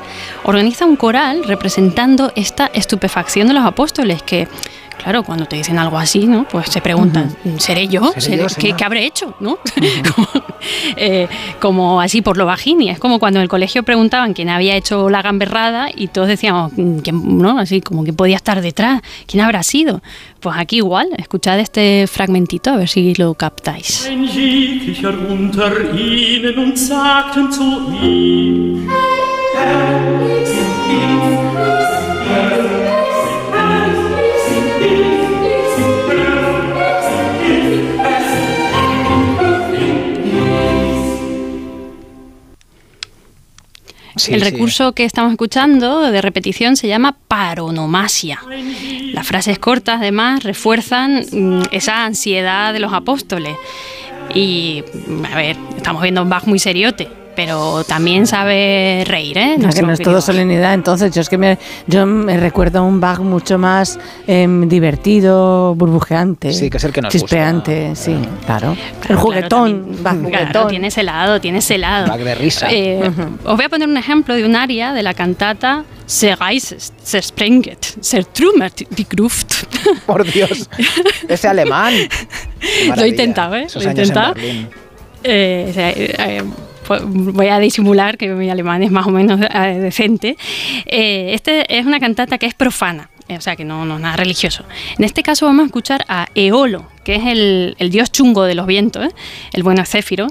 Organiza 0.46 0.86
un 0.86 0.96
coral 0.96 1.44
representando 1.44 2.32
esta 2.38 2.68
estupefacción 2.74 3.50
de 3.50 3.56
los 3.56 3.66
apóstoles 3.66 4.24
que... 4.24 4.48
Claro, 5.04 5.24
cuando 5.24 5.46
te 5.46 5.58
dicen 5.58 5.78
algo 5.78 5.98
así, 6.00 6.26
¿no? 6.26 6.48
Pues 6.48 6.70
se 6.70 6.82
preguntan, 6.82 7.36
¿seré 7.60 7.88
yo? 7.90 8.14
¿Seré 8.18 8.48
¿Seré- 8.48 8.72
yo, 8.72 8.76
¿qué, 8.78 8.84
habré 8.86 9.06
hecho? 9.06 9.36
¿no? 9.42 9.60
eh, 10.98 11.28
como 11.60 12.02
así 12.02 12.22
por 12.22 12.38
lo 12.38 12.46
bajini. 12.46 12.90
Es 12.90 13.00
como 13.00 13.20
cuando 13.20 13.40
en 13.40 13.44
el 13.44 13.50
colegio 13.50 13.84
preguntaban 13.84 14.34
quién 14.34 14.50
había 14.50 14.76
hecho 14.76 15.10
la 15.10 15.22
gamberrada 15.22 15.90
y 15.96 16.08
todos 16.08 16.28
decíamos, 16.28 16.72
"Mm, 16.76 17.00
¿quién, 17.00 17.38
¿no? 17.38 17.60
Así 17.60 17.82
como 17.82 18.04
que 18.04 18.14
podía 18.14 18.36
estar 18.36 18.62
detrás. 18.62 19.02
¿Quién 19.28 19.44
habrá 19.44 19.64
sido? 19.64 20.02
Pues 20.40 20.56
aquí 20.58 20.78
igual, 20.78 21.10
escuchad 21.18 21.60
este 21.60 22.06
fragmentito 22.08 22.70
a 22.70 22.78
ver 22.78 22.88
si 22.88 23.16
lo 23.16 23.34
captáis. 23.34 24.08
Sí, 44.28 44.34
el 44.34 44.44
sí. 44.44 44.52
recurso 44.52 44.92
que 44.92 45.06
estamos 45.06 45.32
escuchando 45.32 46.12
de 46.12 46.22
repetición 46.22 46.76
se 46.76 46.90
llama 46.90 47.18
paronomasia. 47.30 48.42
Las 49.14 49.26
frases 49.26 49.58
cortas, 49.58 50.02
además, 50.02 50.44
refuerzan 50.44 51.26
mm, 51.32 51.62
esa 51.72 52.04
ansiedad 52.04 52.74
de 52.74 52.80
los 52.80 52.92
apóstoles. 52.92 53.56
Y, 54.36 54.84
a 55.32 55.36
ver, 55.36 55.56
estamos 55.78 56.02
viendo 56.02 56.22
un 56.22 56.30
Bach 56.30 56.44
muy 56.46 56.60
seriote, 56.60 57.08
pero 57.38 57.84
también 57.84 58.26
sabe 58.26 59.04
reír, 59.06 59.38
¿eh? 59.38 59.58
No, 59.60 59.70
que 59.70 59.84
no 59.84 59.92
es 59.94 60.02
todo 60.02 60.22
solemnidad, 60.22 60.74
entonces 60.74 61.14
yo 61.14 61.22
es 61.22 61.30
que 61.30 61.38
me, 61.38 61.60
yo 61.86 62.04
me 62.08 62.36
recuerdo 62.36 62.80
a 62.80 62.82
un 62.82 63.00
Bach 63.00 63.20
mucho 63.20 63.60
más 63.60 64.00
em, 64.26 64.68
divertido, 64.68 65.76
burbujeante. 65.76 66.52
Sí, 66.52 66.72
que 66.72 66.78
es 66.78 66.84
el 66.84 66.92
que 66.92 67.02
nos 67.04 67.14
gusta. 67.14 67.28
Chispeante, 67.28 67.96
sí, 67.96 68.16
claro. 68.44 68.72
el 68.72 69.00
Claro, 69.06 69.22
juguetón, 69.22 69.72
también. 69.72 70.04
Bach 70.04 70.14
Claro, 70.18 70.46
juguetón. 70.46 70.68
tiene 70.70 70.88
ese 70.88 71.04
lado, 71.04 71.40
tiene 71.40 71.60
ese 71.60 71.78
lado. 71.78 72.08
Bach 72.08 72.20
de 72.20 72.34
risa. 72.34 72.70
Eh, 72.72 73.08
Os 73.46 73.56
voy 73.56 73.66
a 73.66 73.70
poner 73.70 73.88
un 73.88 73.98
ejemplo 73.98 74.34
de 74.34 74.44
un 74.44 74.56
aria 74.56 74.94
de 74.94 75.04
la 75.04 75.14
cantata 75.14 75.86
Se 76.08 76.36
reiset, 76.36 76.82
se 77.04 77.22
sprenget, 77.22 77.86
se 78.02 78.24
trummert 78.24 78.82
die 78.90 79.06
Gruft. 79.08 79.66
Por 80.08 80.24
Dios, 80.26 80.68
ese 81.28 81.48
alemán. 81.48 81.94
Lo 82.96 83.04
he 83.04 83.10
intentado, 83.10 83.56
¿eh? 83.56 83.66
Esos 83.66 83.84
Lo 83.84 83.90
he 83.90 83.94
intentado. 83.94 84.34
Eh, 85.24 85.68
o 85.70 85.74
sea, 85.74 85.90
eh, 85.90 86.16
eh, 86.18 86.44
voy 86.88 87.48
a 87.48 87.60
disimular 87.60 88.18
que 88.18 88.30
mi 88.30 88.50
alemán 88.50 88.84
es 88.84 88.92
más 88.92 89.08
o 89.08 89.12
menos 89.12 89.40
eh, 89.42 89.80
decente. 89.80 90.38
Eh, 90.86 91.32
este 91.34 91.78
es 91.78 91.86
una 91.86 92.00
cantata 92.00 92.38
que 92.38 92.46
es 92.46 92.54
profana. 92.54 93.10
eh, 93.28 93.38
O 93.38 93.42
sea, 93.42 93.56
que 93.56 93.66
no, 93.66 93.86
no 93.86 93.96
es 93.96 94.02
nada 94.02 94.16
religioso. 94.18 94.64
En 94.98 95.04
este 95.06 95.24
caso 95.24 95.46
vamos 95.46 95.64
a 95.64 95.66
escuchar 95.68 96.06
a 96.08 96.28
Eolo, 96.36 96.88
que 97.04 97.16
es 97.16 97.26
el, 97.26 97.76
el 97.80 97.90
dios 97.90 98.12
chungo 98.12 98.44
de 98.44 98.56
los 98.56 98.66
vientos, 98.68 99.08
el 99.54 99.64
bueno 99.64 99.84
Céfiro, 99.86 100.28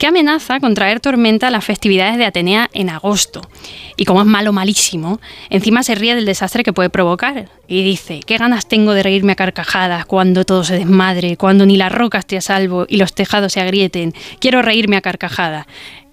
que 0.00 0.06
amenaza 0.06 0.58
con 0.60 0.72
traer 0.72 0.98
tormenta 0.98 1.48
a 1.48 1.50
las 1.50 1.62
festividades 1.62 2.16
de 2.16 2.24
Atenea 2.24 2.70
en 2.72 2.88
agosto. 2.88 3.42
Y 3.98 4.06
como 4.06 4.22
es 4.22 4.26
malo, 4.26 4.50
malísimo, 4.50 5.20
encima 5.50 5.82
se 5.82 5.94
ríe 5.94 6.14
del 6.14 6.24
desastre 6.24 6.64
que 6.64 6.72
puede 6.72 6.88
provocar. 6.88 7.50
Y 7.68 7.84
dice, 7.84 8.20
qué 8.26 8.38
ganas 8.38 8.66
tengo 8.66 8.94
de 8.94 9.02
reírme 9.02 9.32
a 9.32 9.36
carcajadas 9.36 10.06
cuando 10.06 10.46
todo 10.46 10.64
se 10.64 10.78
desmadre, 10.78 11.36
cuando 11.36 11.66
ni 11.66 11.76
las 11.76 11.92
rocas 11.92 12.24
te 12.24 12.38
a 12.38 12.40
salvo 12.40 12.86
y 12.88 12.96
los 12.96 13.12
tejados 13.12 13.52
se 13.52 13.60
agrieten. 13.60 14.14
Quiero 14.38 14.62
reírme 14.62 14.96
a 14.96 15.02
carcajadas. 15.02 15.66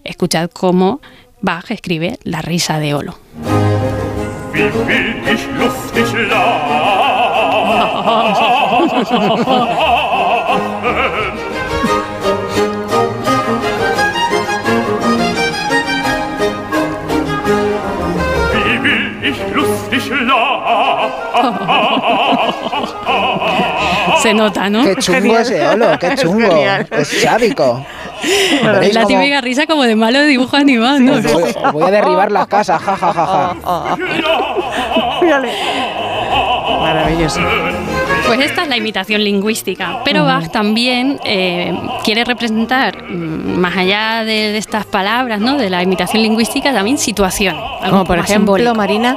Escuchad 0.03 0.49
cómo 0.51 0.99
Bach 1.40 1.72
escribe 1.72 2.19
la 2.24 2.41
risa 2.41 2.80
de 2.80 2.93
Olo. 2.93 3.17
Se 24.22 24.34
nota, 24.34 24.70
¿no? 24.70 24.84
Qué 24.84 24.96
chungo 24.98 25.38
ese 25.38 25.66
Olo, 25.68 25.88
qué 26.00 26.16
chungo. 26.22 26.66
Es 26.92 27.08
sádico. 27.22 27.86
La 28.64 29.04
cómo- 29.04 29.08
típica 29.08 29.42
risa 29.42 29.66
como 29.68 29.84
de 29.84 29.96
malo 29.96 30.20
de 30.20 30.26
dibujo 30.28 30.58
animado, 30.58 31.00
¿no? 31.00 31.14
Os 31.14 31.24
voy, 31.34 31.44
os 31.64 31.72
voy 31.72 31.84
a 31.84 31.92
derribar 31.92 32.32
las 32.32 32.48
casas, 32.48 32.82
ja, 32.82 32.96
ja, 32.96 33.14
ja, 33.14 33.56
ja. 33.64 33.98
Maravilloso. 36.82 37.40
Pues 38.26 38.40
esta 38.42 38.64
es 38.64 38.68
la 38.68 38.78
imitación 38.78 39.24
lingüística, 39.24 40.00
pero 40.04 40.26
Bach 40.26 40.50
también 40.52 41.20
eh, 41.24 41.74
quiere 42.04 42.26
representar, 42.26 43.04
mm, 43.04 43.58
más 43.60 43.78
allá 43.78 44.24
de, 44.26 44.52
de 44.52 44.58
estas 44.58 44.86
palabras, 44.86 45.40
¿no? 45.40 45.58
de 45.58 45.70
la 45.70 45.82
imitación 45.84 46.24
lingüística, 46.24 46.74
también 46.74 46.98
situaciones. 46.98 47.62
algo 47.82 47.98
Como 48.00 48.06
por 48.06 48.18
ejemplo, 48.20 48.56
simbólico. 48.58 48.76
Marina. 48.76 49.16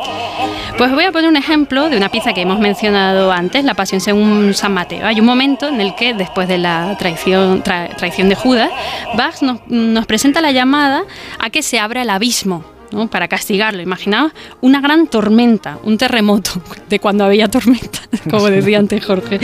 Pues 0.80 0.92
voy 0.92 1.04
a 1.04 1.12
poner 1.12 1.28
un 1.28 1.36
ejemplo 1.36 1.90
de 1.90 1.98
una 1.98 2.08
pieza 2.08 2.32
que 2.32 2.40
hemos 2.40 2.58
mencionado 2.58 3.30
antes, 3.32 3.64
la 3.64 3.74
Pasión 3.74 4.00
según 4.00 4.54
San 4.54 4.72
Mateo. 4.72 5.04
Hay 5.06 5.20
un 5.20 5.26
momento 5.26 5.68
en 5.68 5.78
el 5.78 5.94
que, 5.94 6.14
después 6.14 6.48
de 6.48 6.56
la 6.56 6.96
traición, 6.98 7.62
tra- 7.62 7.94
traición 7.96 8.30
de 8.30 8.34
Judas, 8.34 8.70
Bach 9.14 9.42
nos 9.68 10.06
presenta 10.06 10.40
la 10.40 10.52
llamada 10.52 11.02
a 11.38 11.50
que 11.50 11.62
se 11.62 11.78
abra 11.78 12.00
el 12.00 12.08
abismo. 12.08 12.64
¿No? 12.92 13.08
para 13.08 13.28
castigarlo, 13.28 13.82
imaginaos 13.82 14.32
una 14.60 14.80
gran 14.80 15.06
tormenta, 15.06 15.78
un 15.82 15.98
terremoto 15.98 16.62
de 16.88 16.98
cuando 16.98 17.24
había 17.24 17.48
tormenta, 17.48 18.00
como 18.30 18.50
decía 18.50 18.78
antes 18.78 19.04
Jorge. 19.04 19.40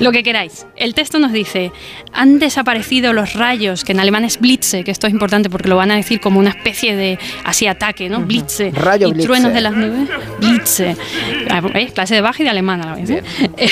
Lo 0.00 0.12
que 0.12 0.22
queráis. 0.22 0.66
El 0.76 0.94
texto 0.94 1.18
nos 1.18 1.32
dice, 1.32 1.72
han 2.12 2.38
desaparecido 2.38 3.12
los 3.12 3.34
rayos, 3.34 3.84
que 3.84 3.92
en 3.92 4.00
alemán 4.00 4.24
es 4.24 4.40
Blitze, 4.40 4.84
que 4.84 4.90
esto 4.90 5.06
es 5.06 5.12
importante 5.12 5.50
porque 5.50 5.68
lo 5.68 5.76
van 5.76 5.90
a 5.90 5.96
decir 5.96 6.20
como 6.20 6.38
una 6.38 6.50
especie 6.50 6.96
de 6.96 7.18
así 7.44 7.66
ataque, 7.66 8.08
¿no? 8.08 8.20
Blitze. 8.20 8.70
Rayo 8.70 9.08
y 9.08 9.12
Blitze. 9.12 9.26
truenos 9.26 9.52
de 9.52 9.60
las 9.60 9.74
nubes. 9.74 10.08
Blitze. 10.38 10.96
Ah, 11.50 11.60
¿veis? 11.60 11.92
Clase 11.92 12.14
de 12.14 12.20
baja 12.20 12.42
y 12.42 12.44
de 12.44 12.50
alemán 12.50 12.82
a 12.82 12.86
la 12.86 12.94
vez. 12.94 13.10
¿eh? 13.10 13.22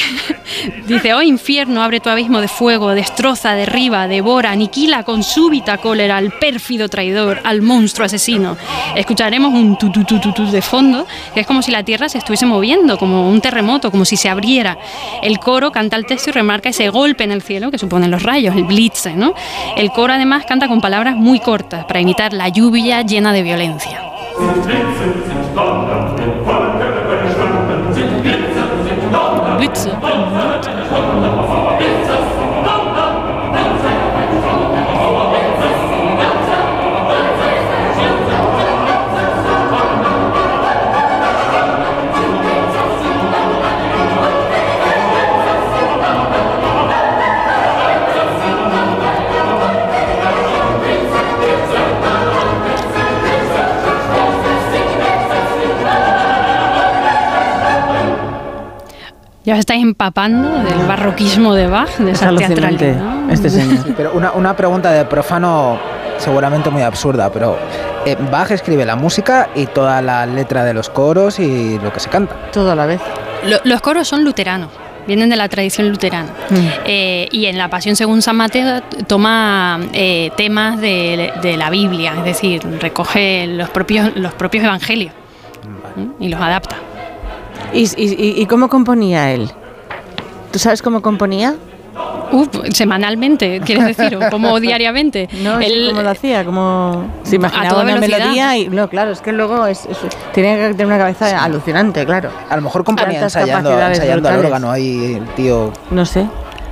Dice, 0.87 1.15
oh 1.15 1.23
infierno, 1.23 1.83
abre 1.83 2.01
tu 2.01 2.09
abismo 2.09 2.41
de 2.41 2.49
fuego, 2.49 2.91
destroza, 2.91 3.55
derriba, 3.55 4.09
devora, 4.09 4.51
aniquila 4.51 5.05
con 5.05 5.23
súbita 5.23 5.79
cólera 5.79 6.17
al 6.17 6.33
pérfido 6.33 6.89
traidor, 6.89 7.41
al 7.45 7.63
monstruo 7.63 8.07
asesino. 8.07 8.57
Escucharemos 9.11 9.53
un 9.53 9.77
tu 9.77 9.91
tu 9.91 10.51
de 10.53 10.63
fondo, 10.63 11.05
que 11.35 11.41
es 11.41 11.47
como 11.49 11.63
si 11.63 11.73
la 11.73 11.83
tierra 11.83 12.09
se 12.09 12.19
estuviese 12.19 12.47
moviendo, 12.47 12.97
como 12.97 13.29
un 13.29 13.41
terremoto, 13.41 13.91
como 13.91 14.05
si 14.05 14.17
se 14.17 14.29
abriera. 14.29 14.79
El 15.21 15.41
coro 15.41 15.73
canta 15.73 15.97
el 15.97 16.07
texto 16.07 16.31
y 16.31 16.33
remarca 16.33 16.69
ese 16.69 16.91
golpe 16.91 17.25
en 17.25 17.33
el 17.33 17.43
cielo 17.43 17.73
que 17.73 17.79
suponen 17.79 18.13
los 18.13 18.23
rayos, 18.23 18.55
el 18.55 18.63
blitze, 18.63 19.17
¿no? 19.17 19.35
El 19.77 19.91
coro 19.91 20.13
además 20.13 20.45
canta 20.47 20.69
con 20.69 20.81
palabras 20.81 21.17
muy 21.17 21.41
cortas 21.41 21.87
para 21.87 22.01
imitar 22.01 22.33
la 22.33 22.51
lluvia 22.51 23.03
llena 23.03 23.33
de 23.33 23.43
violencia. 23.43 24.01
Blitze. 29.59 29.91
Ya 59.45 59.55
os 59.55 59.61
estáis 59.61 59.83
empapando 59.83 60.51
del 60.63 60.87
barroquismo 60.87 61.55
de 61.55 61.67
Bach, 61.67 61.97
de 61.99 62.11
Es 62.13 62.21
esa 62.21 62.35
teatralidad. 62.35 63.31
este 63.31 63.49
señor. 63.51 63.79
Sí, 63.85 63.95
pero 63.97 64.13
una, 64.13 64.33
una 64.33 64.55
pregunta 64.55 64.93
de 64.93 65.05
profano 65.07 65.79
seguramente 66.19 66.69
muy 66.69 66.83
absurda, 66.83 67.31
pero 67.33 67.57
eh, 68.05 68.17
Bach 68.31 68.51
escribe 68.51 68.85
la 68.85 68.97
música 68.97 69.49
y 69.55 69.67
toda 69.67 70.03
la 70.03 70.27
letra 70.27 70.65
de 70.65 70.75
los 70.75 70.91
coros 70.91 71.39
y 71.39 71.79
lo 71.79 71.91
que 71.93 72.01
se 72.01 72.11
canta. 72.11 72.35
Todo 72.53 72.73
a 72.73 72.75
la 72.75 72.85
vez. 72.87 73.01
Lo- 73.47 73.61
los 73.65 73.81
coros 73.81 74.07
son 74.07 74.25
luteranos, 74.25 74.69
vienen 75.07 75.31
de 75.31 75.37
la 75.37 75.49
tradición 75.49 75.89
luterana. 75.89 76.29
Eh, 76.85 77.27
y 77.33 77.47
en 77.47 77.57
la 77.57 77.69
Pasión 77.69 77.97
según 77.97 78.21
San 78.21 78.37
Mateo 78.37 78.83
toma 79.07 79.81
eh, 79.95 80.31
temas 80.37 80.79
de, 80.83 81.33
de 81.41 81.57
la 81.57 81.71
Biblia, 81.71 82.13
es 82.19 82.25
decir, 82.25 82.63
recoge 82.79 83.47
los 83.47 83.71
propios, 83.71 84.11
los 84.17 84.35
propios 84.35 84.65
evangelios 84.65 85.15
¿Mm? 85.97 86.23
y 86.23 86.29
los 86.29 86.39
adapta. 86.43 86.77
¿Y, 87.73 87.83
y, 87.97 88.05
y- 88.15 88.43
y 88.43 88.47
cómo 88.47 88.69
componía 88.69 89.33
él? 89.33 89.51
¿Tú 90.53 90.59
sabes 90.59 90.83
cómo 90.83 91.01
componía? 91.03 91.55
Uf, 92.33 92.49
semanalmente, 92.73 93.61
¿quieres 93.65 93.97
decir? 93.97 94.17
¿O 94.17 94.31
como 94.31 94.59
diariamente? 94.61 95.29
No, 95.43 95.59
Él- 95.61 95.89
¿cómo 95.91 96.03
lo 96.03 96.11
hacía? 96.11 96.45
Como 96.45 97.05
se 97.25 97.35
a 97.35 97.37
imaginaba 97.37 97.69
toda 97.69 97.83
una 97.83 97.95
velocidad. 97.95 98.19
melodía 98.21 98.57
y 98.57 98.69
no, 98.69 98.89
claro, 98.89 99.11
es 99.13 99.21
que 99.21 99.33
luego 99.33 99.67
es, 99.67 99.87
es- 99.87 99.99
tenía 100.33 100.55
que 100.57 100.69
tener 100.75 100.87
una 100.87 100.99
cabeza 100.99 101.43
alucinante, 101.43 102.05
claro. 102.07 102.31
A 102.49 102.57
lo 102.57 102.63
mejor 102.63 102.85
componía 102.85 103.21
ensayando, 103.23 103.71
ensayando 103.81 104.29
al 104.29 104.39
órgano 104.39 104.71
ahí 104.71 105.15
el 105.19 105.27
tío. 105.35 105.73
No 105.91 106.05
sé. 106.07 106.27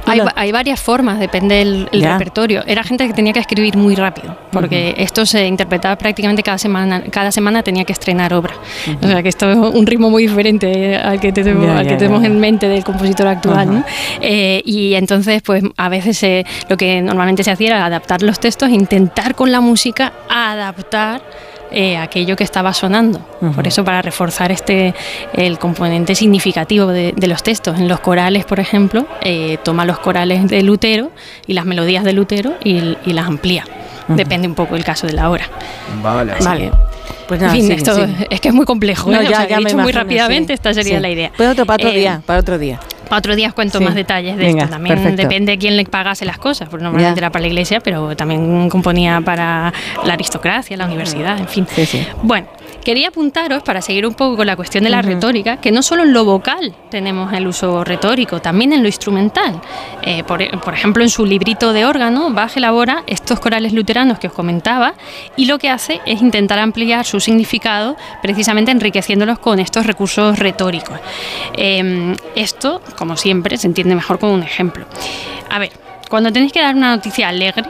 Hay, 0.08 0.20
hay 0.34 0.52
varias 0.52 0.80
formas, 0.80 1.18
depende 1.18 1.56
del 1.56 1.88
el 1.92 2.02
repertorio. 2.02 2.62
Era 2.66 2.82
gente 2.84 3.06
que 3.06 3.12
tenía 3.12 3.32
que 3.32 3.40
escribir 3.40 3.76
muy 3.76 3.94
rápido, 3.94 4.36
porque 4.52 4.94
esto 4.98 5.26
se 5.26 5.46
interpretaba 5.46 5.96
prácticamente 5.96 6.42
cada 6.42 6.58
semana. 6.58 7.02
Cada 7.10 7.32
semana 7.32 7.62
tenía 7.62 7.84
que 7.84 7.92
estrenar 7.92 8.32
obra. 8.34 8.54
O 9.02 9.06
sea 9.06 9.22
que 9.22 9.28
esto 9.28 9.50
es 9.50 9.56
un 9.56 9.86
ritmo 9.86 10.10
muy 10.10 10.26
diferente 10.26 10.96
al 10.96 11.20
que, 11.20 11.32
tenemos, 11.32 11.66
Ya, 11.66 11.78
al 11.78 11.86
que 11.86 11.96
tenemos 11.96 12.22
ya. 12.22 12.28
en 12.28 12.40
mente 12.40 12.68
del 12.68 12.84
compositor 12.84 13.26
actual. 13.26 13.66
¿no? 13.70 13.78
Ajá. 13.78 13.86
Eh, 14.20 14.62
y 14.64 14.94
entonces, 14.94 15.42
pues 15.42 15.62
a 15.76 15.88
veces 15.88 16.22
eh, 16.22 16.44
lo 16.68 16.76
que 16.76 17.00
normalmente 17.02 17.44
se 17.44 17.50
hacía 17.50 17.68
era 17.68 17.84
adaptar 17.86 18.22
los 18.22 18.38
textos, 18.40 18.70
intentar 18.70 19.34
con 19.34 19.52
la 19.52 19.60
música 19.60 20.12
adaptar 20.28 21.22
eh, 21.70 21.96
aquello 21.96 22.36
que 22.36 22.44
estaba 22.44 22.72
sonando. 22.72 23.20
Por 23.54 23.66
eso, 23.66 23.84
para 23.84 24.02
reforzar 24.02 24.52
este 24.52 24.94
el 25.34 25.58
componente 25.58 26.14
significativo 26.14 26.88
de, 26.88 27.12
de 27.12 27.26
los 27.26 27.42
textos. 27.42 27.78
En 27.78 27.88
los 27.88 28.00
corales, 28.00 28.44
por 28.44 28.60
ejemplo, 28.60 29.06
eh, 29.22 29.58
toma 29.62 29.84
los 29.84 29.98
corales 29.98 30.48
de 30.48 30.62
Lutero 30.62 31.10
y 31.46 31.52
las 31.52 31.64
melodías 31.64 32.04
de 32.04 32.12
Lutero 32.12 32.54
y, 32.64 32.96
y 33.04 33.12
las 33.12 33.26
amplía. 33.26 33.64
Depende 34.08 34.48
un 34.48 34.54
poco 34.54 34.74
el 34.76 34.84
caso 34.84 35.06
de 35.06 35.12
la 35.12 35.30
obra. 35.30 35.44
Vale. 36.02 36.32
Así 36.32 36.44
Vale. 36.44 36.70
que, 36.70 36.76
Pues 37.28 37.40
nada, 37.40 37.54
en 37.54 37.60
fin, 37.62 37.72
esto 37.72 38.06
es 38.30 38.40
que 38.40 38.48
es 38.48 38.54
muy 38.54 38.64
complejo. 38.64 39.10
No, 39.10 39.20
¿eh? 39.20 39.26
O 39.26 39.30
ya, 39.30 39.36
sea, 39.38 39.48
ya 39.48 39.56
he 39.56 39.58
dicho 39.60 39.76
muy 39.78 39.92
rápidamente, 39.92 40.48
sí. 40.48 40.54
esta 40.54 40.72
sería 40.74 40.96
Sí. 40.96 41.02
la 41.02 41.10
idea. 41.10 41.30
Pues 41.36 41.48
otro 41.50 41.66
para 41.66 41.76
otro 41.76 41.90
Eh, 41.90 41.98
día, 41.98 42.22
para 42.24 42.40
otro 42.40 42.58
día. 42.58 42.80
Otro 43.10 43.36
día 43.36 43.48
os 43.48 43.54
cuento 43.54 43.78
Sí. 43.78 43.84
más 43.84 43.94
detalles 43.94 44.36
de 44.36 44.44
Venga, 44.44 44.64
esto. 44.64 44.74
También 44.74 44.96
perfecto. 44.96 45.22
depende 45.22 45.52
de 45.52 45.58
quién 45.58 45.76
le 45.76 45.84
pagase 45.86 46.24
las 46.24 46.38
cosas, 46.38 46.68
porque 46.68 46.84
normalmente 46.84 47.14
Ya. 47.20 47.24
era 47.26 47.30
para 47.30 47.42
la 47.42 47.48
iglesia, 47.48 47.80
pero 47.80 48.14
también 48.16 48.68
componía 48.68 49.20
para 49.24 49.72
la 50.04 50.12
aristocracia, 50.14 50.76
la 50.76 50.86
universidad, 50.86 51.38
en 51.38 51.48
fin. 51.48 51.66
Bueno, 52.22 52.46
quería 52.88 53.08
apuntaros, 53.08 53.62
para 53.64 53.82
seguir 53.82 54.06
un 54.06 54.14
poco 54.14 54.38
con 54.38 54.46
la 54.46 54.56
cuestión 54.56 54.82
de 54.82 54.88
la 54.88 55.02
retórica, 55.02 55.58
que 55.58 55.70
no 55.70 55.82
solo 55.82 56.04
en 56.04 56.14
lo 56.14 56.24
vocal 56.24 56.74
tenemos 56.88 57.30
el 57.34 57.46
uso 57.46 57.84
retórico, 57.84 58.40
también 58.40 58.72
en 58.72 58.80
lo 58.80 58.88
instrumental. 58.88 59.60
Eh, 60.00 60.24
por, 60.24 60.40
por 60.62 60.72
ejemplo, 60.72 61.02
en 61.02 61.10
su 61.10 61.26
librito 61.26 61.74
de 61.74 61.84
órgano, 61.84 62.30
Bach 62.30 62.56
elabora 62.56 63.02
estos 63.06 63.40
corales 63.40 63.74
luteranos 63.74 64.18
que 64.18 64.28
os 64.28 64.32
comentaba 64.32 64.94
y 65.36 65.44
lo 65.44 65.58
que 65.58 65.68
hace 65.68 66.00
es 66.06 66.22
intentar 66.22 66.58
ampliar 66.60 67.04
su 67.04 67.20
significado, 67.20 67.94
precisamente 68.22 68.70
enriqueciéndolos 68.70 69.38
con 69.38 69.58
estos 69.58 69.84
recursos 69.84 70.38
retóricos. 70.38 70.98
Eh, 71.58 72.16
esto, 72.36 72.80
como 72.96 73.18
siempre, 73.18 73.58
se 73.58 73.66
entiende 73.66 73.96
mejor 73.96 74.18
con 74.18 74.30
un 74.30 74.42
ejemplo. 74.42 74.86
A 75.50 75.58
ver, 75.58 75.72
cuando 76.08 76.32
tenéis 76.32 76.54
que 76.54 76.62
dar 76.62 76.74
una 76.74 76.96
noticia 76.96 77.28
alegre, 77.28 77.64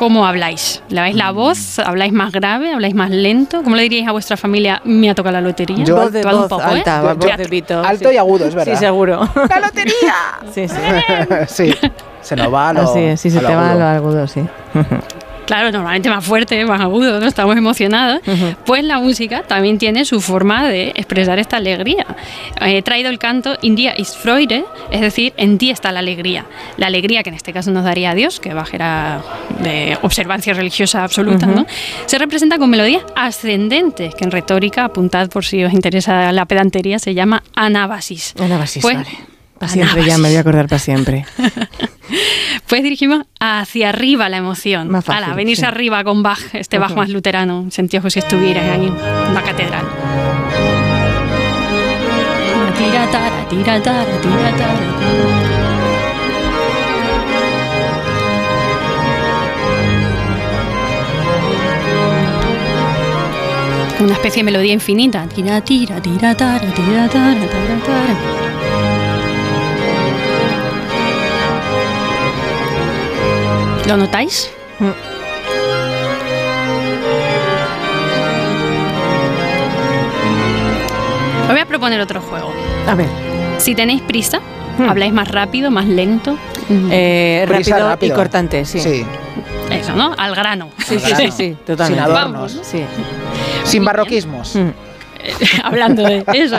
¿cómo 0.00 0.24
habláis? 0.24 0.82
¿Leváis 0.88 1.14
la 1.14 1.30
voz? 1.30 1.78
¿Habláis 1.78 2.10
más 2.14 2.32
grave? 2.32 2.72
¿Habláis 2.72 2.94
más 2.94 3.10
lento? 3.10 3.62
¿Cómo 3.62 3.76
le 3.76 3.82
diríais 3.82 4.08
a 4.08 4.12
vuestra 4.12 4.38
familia, 4.38 4.80
me 4.82 5.10
ha 5.10 5.14
tocado 5.14 5.34
la 5.34 5.42
lotería? 5.42 5.84
Yo- 5.84 5.94
Voz 5.94 6.10
de 6.10 6.22
voz 6.22 6.48
poco, 6.48 6.62
¿eh? 6.62 6.64
alta, 6.64 7.02
voz 7.02 7.18
de 7.18 7.26
Teatro. 7.26 7.50
pito. 7.50 7.82
Alto 7.84 8.08
sí. 8.08 8.14
y 8.14 8.16
agudo, 8.16 8.46
es 8.46 8.54
verdad. 8.54 8.72
Sí, 8.72 8.78
seguro. 8.78 9.28
¡La 9.50 9.60
lotería! 9.60 10.14
Sí, 10.54 10.66
sí. 10.68 10.76
sí, 11.48 11.74
se 12.22 12.34
nos 12.34 12.50
va 12.50 12.70
a 12.70 12.72
lo, 12.72 12.80
Así 12.80 12.98
es, 13.00 13.20
sí, 13.20 13.28
se 13.30 13.40
a 13.40 13.42
lo 13.42 13.48
te 13.48 13.54
va 13.54 13.72
a 13.72 13.74
lo 13.74 13.84
agudo, 13.84 14.26
sí. 14.26 14.40
Claro, 15.50 15.72
normalmente 15.72 16.08
más 16.08 16.24
fuerte, 16.24 16.64
más 16.64 16.80
agudo, 16.80 17.18
¿no? 17.18 17.26
Estamos 17.26 17.56
emocionados. 17.56 18.20
Pues 18.64 18.84
la 18.84 19.00
música 19.00 19.42
también 19.42 19.78
tiene 19.78 20.04
su 20.04 20.20
forma 20.20 20.68
de 20.68 20.90
expresar 20.94 21.40
esta 21.40 21.56
alegría. 21.56 22.06
He 22.60 22.82
traído 22.82 23.10
el 23.10 23.18
canto 23.18 23.58
In 23.60 23.74
Dia 23.74 23.92
ist 23.98 24.16
Freude, 24.16 24.64
es 24.92 25.00
decir, 25.00 25.32
en 25.36 25.58
ti 25.58 25.70
está 25.70 25.90
la 25.90 25.98
alegría. 25.98 26.44
La 26.76 26.86
alegría 26.86 27.24
que 27.24 27.30
en 27.30 27.34
este 27.34 27.52
caso 27.52 27.72
nos 27.72 27.82
daría 27.82 28.14
Dios, 28.14 28.38
que 28.38 28.54
Bach 28.54 28.72
era 28.72 29.22
de 29.58 29.98
observancia 30.02 30.54
religiosa 30.54 31.02
absoluta. 31.02 31.46
¿no? 31.46 31.66
Se 32.06 32.16
representa 32.18 32.56
con 32.56 32.70
melodías 32.70 33.02
ascendentes, 33.16 34.14
que 34.14 34.22
en 34.22 34.30
retórica, 34.30 34.84
apuntad 34.84 35.28
por 35.30 35.44
si 35.44 35.64
os 35.64 35.72
interesa 35.72 36.30
la 36.30 36.44
pedantería, 36.46 37.00
se 37.00 37.12
llama 37.12 37.42
anábasis. 37.56 38.34
Anábasis, 38.38 38.82
Pues- 38.82 38.94
vale. 38.98 39.29
Para 39.60 39.72
siempre, 39.72 40.02
ya 40.06 40.16
me 40.16 40.28
voy 40.28 40.36
a 40.38 40.40
acordar 40.40 40.66
para 40.68 40.78
siempre. 40.78 41.26
Pues 42.66 42.84
dirigimos 42.84 43.24
hacia 43.40 43.88
arriba 43.88 44.28
la 44.28 44.36
emoción. 44.36 44.90
Más 44.90 45.04
fácil, 45.04 45.24
Ala, 45.24 45.34
venirse 45.34 45.62
sí. 45.62 45.66
arriba 45.66 46.04
con 46.04 46.22
Bach, 46.22 46.38
este 46.52 46.78
Bach 46.78 46.94
más 46.94 47.08
luterano. 47.08 47.66
Sentíos 47.70 48.02
que 48.04 48.10
si 48.10 48.20
estuvierais 48.20 48.68
ahí 48.70 48.86
en 48.86 49.34
la 49.34 49.42
catedral. 49.42 49.84
Tira, 52.78 53.10
tara, 53.10 53.48
tira, 53.48 53.82
tara, 53.82 54.20
tira, 54.20 54.56
tara. 54.56 55.90
Una 64.00 64.12
especie 64.14 64.40
de 64.40 64.44
melodía 64.44 64.72
infinita. 64.72 65.26
Tira, 65.28 65.60
tira, 65.60 66.00
tira, 66.00 66.34
tara, 66.34 66.72
tira, 66.72 67.08
tara, 67.08 67.40
tara, 67.40 67.80
tara. 67.84 68.69
¿Lo 73.90 73.96
notáis? 73.96 74.48
Os 81.42 81.48
voy 81.48 81.58
a 81.58 81.66
proponer 81.66 82.00
otro 82.00 82.20
juego. 82.20 82.52
A 82.86 82.94
ver. 82.94 83.08
Si 83.58 83.74
tenéis 83.74 84.00
prisa, 84.02 84.40
habláis 84.88 85.12
más 85.12 85.26
rápido, 85.26 85.72
más 85.72 85.86
lento. 85.86 86.38
Eh, 86.68 87.44
Prisa, 87.48 87.80
rápido, 87.80 88.12
y 88.12 88.16
cortante, 88.16 88.64
sí. 88.64 88.78
Sí. 88.78 89.04
Eso, 89.72 89.96
¿no? 89.96 90.14
Al 90.16 90.36
grano. 90.36 90.70
Sí, 90.86 91.00
sí, 91.00 91.12
sí, 91.16 91.30
sí, 91.32 91.56
totalmente. 91.66 92.04
Sin 92.04 92.12
adornos. 92.14 92.54
Vamos. 92.54 92.60
Sí. 92.62 92.84
Sin 93.64 93.84
barroquismos. 93.84 94.56
Hablando 95.64 96.02
de 96.02 96.24
eso. 96.34 96.56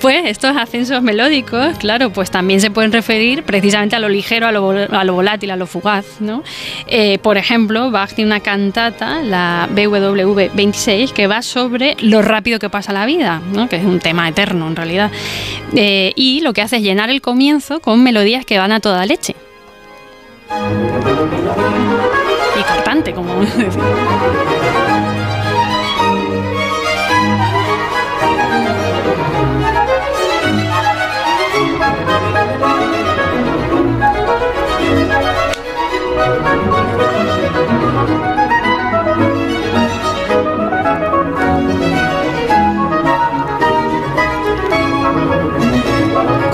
Pues 0.00 0.26
estos 0.26 0.56
ascensos 0.56 1.02
melódicos, 1.02 1.76
claro, 1.78 2.10
pues 2.10 2.30
también 2.30 2.60
se 2.60 2.70
pueden 2.70 2.92
referir 2.92 3.42
precisamente 3.42 3.96
a 3.96 3.98
lo 3.98 4.08
ligero, 4.08 4.46
a 4.46 4.52
lo, 4.52 5.14
volátil, 5.14 5.50
a 5.50 5.56
lo 5.56 5.66
fugaz, 5.66 6.20
¿no? 6.20 6.42
Eh, 6.86 7.18
por 7.18 7.38
ejemplo, 7.38 7.90
Bach 7.90 8.12
tiene 8.12 8.30
una 8.30 8.40
cantata, 8.40 9.20
la 9.22 9.68
BWV 9.70 10.54
26, 10.54 11.12
que 11.12 11.26
va 11.26 11.42
sobre 11.42 11.96
lo 12.00 12.22
rápido 12.22 12.58
que 12.58 12.68
pasa 12.68 12.92
la 12.92 13.06
vida, 13.06 13.40
¿no? 13.52 13.68
Que 13.68 13.76
es 13.76 13.84
un 13.84 14.00
tema 14.00 14.28
eterno 14.28 14.68
en 14.68 14.76
realidad. 14.76 15.10
Eh, 15.74 16.12
y 16.14 16.40
lo 16.40 16.52
que 16.52 16.62
hace 16.62 16.76
es 16.76 16.82
llenar 16.82 17.10
el 17.10 17.20
comienzo 17.20 17.80
con 17.80 18.02
melodías 18.02 18.44
que 18.44 18.58
van 18.58 18.72
a 18.72 18.80
toda 18.80 19.06
leche. 19.06 19.34
Y 22.58 22.62
cortante, 22.62 23.12
como. 23.12 23.34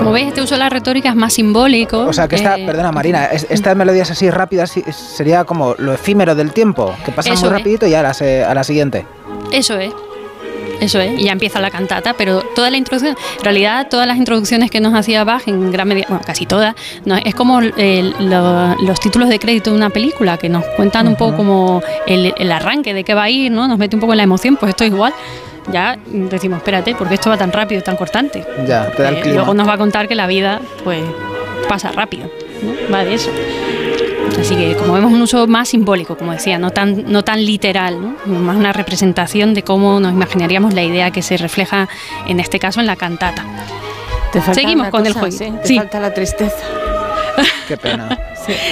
Como 0.03 0.13
veis, 0.13 0.27
este 0.27 0.41
uso 0.41 0.55
de 0.55 0.59
la 0.59 0.69
retórica 0.69 1.09
es 1.09 1.15
más 1.15 1.33
simbólico. 1.33 1.99
O 1.99 2.13
sea, 2.13 2.27
que 2.27 2.35
esta, 2.35 2.57
eh, 2.57 2.65
perdona 2.65 2.91
Marina, 2.91 3.25
es- 3.25 3.47
estas 3.49 3.75
melodías 3.75 4.11
así 4.11 4.29
rápidas 4.29 4.73
sería 4.91 5.45
como 5.45 5.75
lo 5.77 5.93
efímero 5.93 6.35
del 6.35 6.51
tiempo, 6.51 6.93
que 7.05 7.11
pasa 7.11 7.29
muy 7.33 7.37
es. 7.43 7.49
rapidito 7.49 7.87
y 7.87 7.93
a 7.93 8.03
la, 8.03 8.13
se- 8.13 8.43
a 8.43 8.53
la 8.53 8.63
siguiente. 8.63 9.05
Eso 9.51 9.77
es. 9.77 9.93
Eso 10.81 10.99
es, 10.99 11.17
y 11.17 11.25
ya 11.25 11.31
empieza 11.31 11.61
la 11.61 11.69
cantata, 11.71 12.13
pero 12.17 12.41
toda 12.55 12.69
la 12.69 12.75
introducción, 12.75 13.15
en 13.37 13.43
realidad 13.43 13.87
todas 13.89 14.05
las 14.05 14.17
introducciones 14.17 14.69
que 14.69 14.81
nos 14.81 14.93
hacía 14.93 15.23
Bach, 15.23 15.43
en 15.47 15.71
gran 15.71 15.87
medida, 15.87 16.07
bueno, 16.09 16.23
casi 16.25 16.45
todas, 16.45 16.75
no, 17.05 17.15
es 17.15 17.33
como 17.35 17.59
el- 17.61 18.13
lo- 18.19 18.75
los 18.81 18.99
títulos 18.99 19.29
de 19.29 19.39
crédito 19.39 19.69
de 19.69 19.77
una 19.77 19.91
película, 19.91 20.37
que 20.37 20.49
nos 20.49 20.65
cuentan 20.75 21.07
un 21.07 21.15
poco 21.15 21.37
como 21.37 21.81
el, 22.07 22.33
el 22.37 22.51
arranque 22.51 22.93
de 22.93 23.05
qué 23.05 23.13
va 23.13 23.23
a 23.23 23.29
ir, 23.29 23.51
¿no? 23.51 23.67
Nos 23.69 23.77
mete 23.77 23.95
un 23.95 24.01
poco 24.01 24.11
en 24.13 24.17
la 24.17 24.23
emoción, 24.23 24.57
pues 24.57 24.71
esto 24.71 24.83
es 24.83 24.91
igual. 24.91 25.13
Ya 25.71 25.97
decimos, 26.05 26.57
espérate, 26.57 26.93
porque 26.95 27.15
esto 27.15 27.29
va 27.29 27.37
tan 27.37 27.51
rápido 27.51 27.79
y 27.79 27.83
tan 27.83 27.95
cortante. 27.95 28.45
Ya, 28.67 28.89
te 28.91 29.03
da 29.03 29.09
el 29.09 29.15
Eh, 29.17 29.21
clima. 29.21 29.35
luego 29.37 29.53
nos 29.53 29.67
va 29.67 29.73
a 29.73 29.77
contar 29.77 30.07
que 30.07 30.15
la 30.15 30.27
vida, 30.27 30.59
pues, 30.83 31.01
pasa 31.69 31.91
rápido, 31.91 32.29
¿no? 32.61 32.93
Va 32.93 33.03
de 33.05 33.13
eso. 33.13 33.29
Así 34.39 34.55
que 34.55 34.75
como 34.75 34.93
vemos 34.93 35.11
un 35.13 35.21
uso 35.21 35.47
más 35.47 35.69
simbólico, 35.69 36.17
como 36.17 36.31
decía, 36.31 36.57
no 36.57 36.71
tan, 36.71 37.11
no 37.11 37.23
tan 37.23 37.45
literal, 37.45 38.01
¿no? 38.01 38.15
más 38.39 38.55
una 38.57 38.73
representación 38.73 39.53
de 39.53 39.63
cómo 39.63 39.99
nos 39.99 40.11
imaginaríamos 40.11 40.73
la 40.73 40.81
idea 40.83 41.11
que 41.11 41.21
se 41.21 41.37
refleja 41.37 41.87
en 42.27 42.39
este 42.39 42.59
caso 42.59 42.79
en 42.79 42.87
la 42.87 42.95
cantata. 42.95 43.43
Te 44.31 44.39
falta 44.41 44.55
Seguimos 44.55 44.89
con 44.89 45.05
el 45.05 45.13
juego. 45.13 45.31
sí, 45.31 45.51
te 45.61 45.67
Sí. 45.67 45.77
falta 45.77 45.99
la 45.99 46.13
tristeza. 46.13 46.55
Qué 47.67 47.77
pena. 47.77 48.17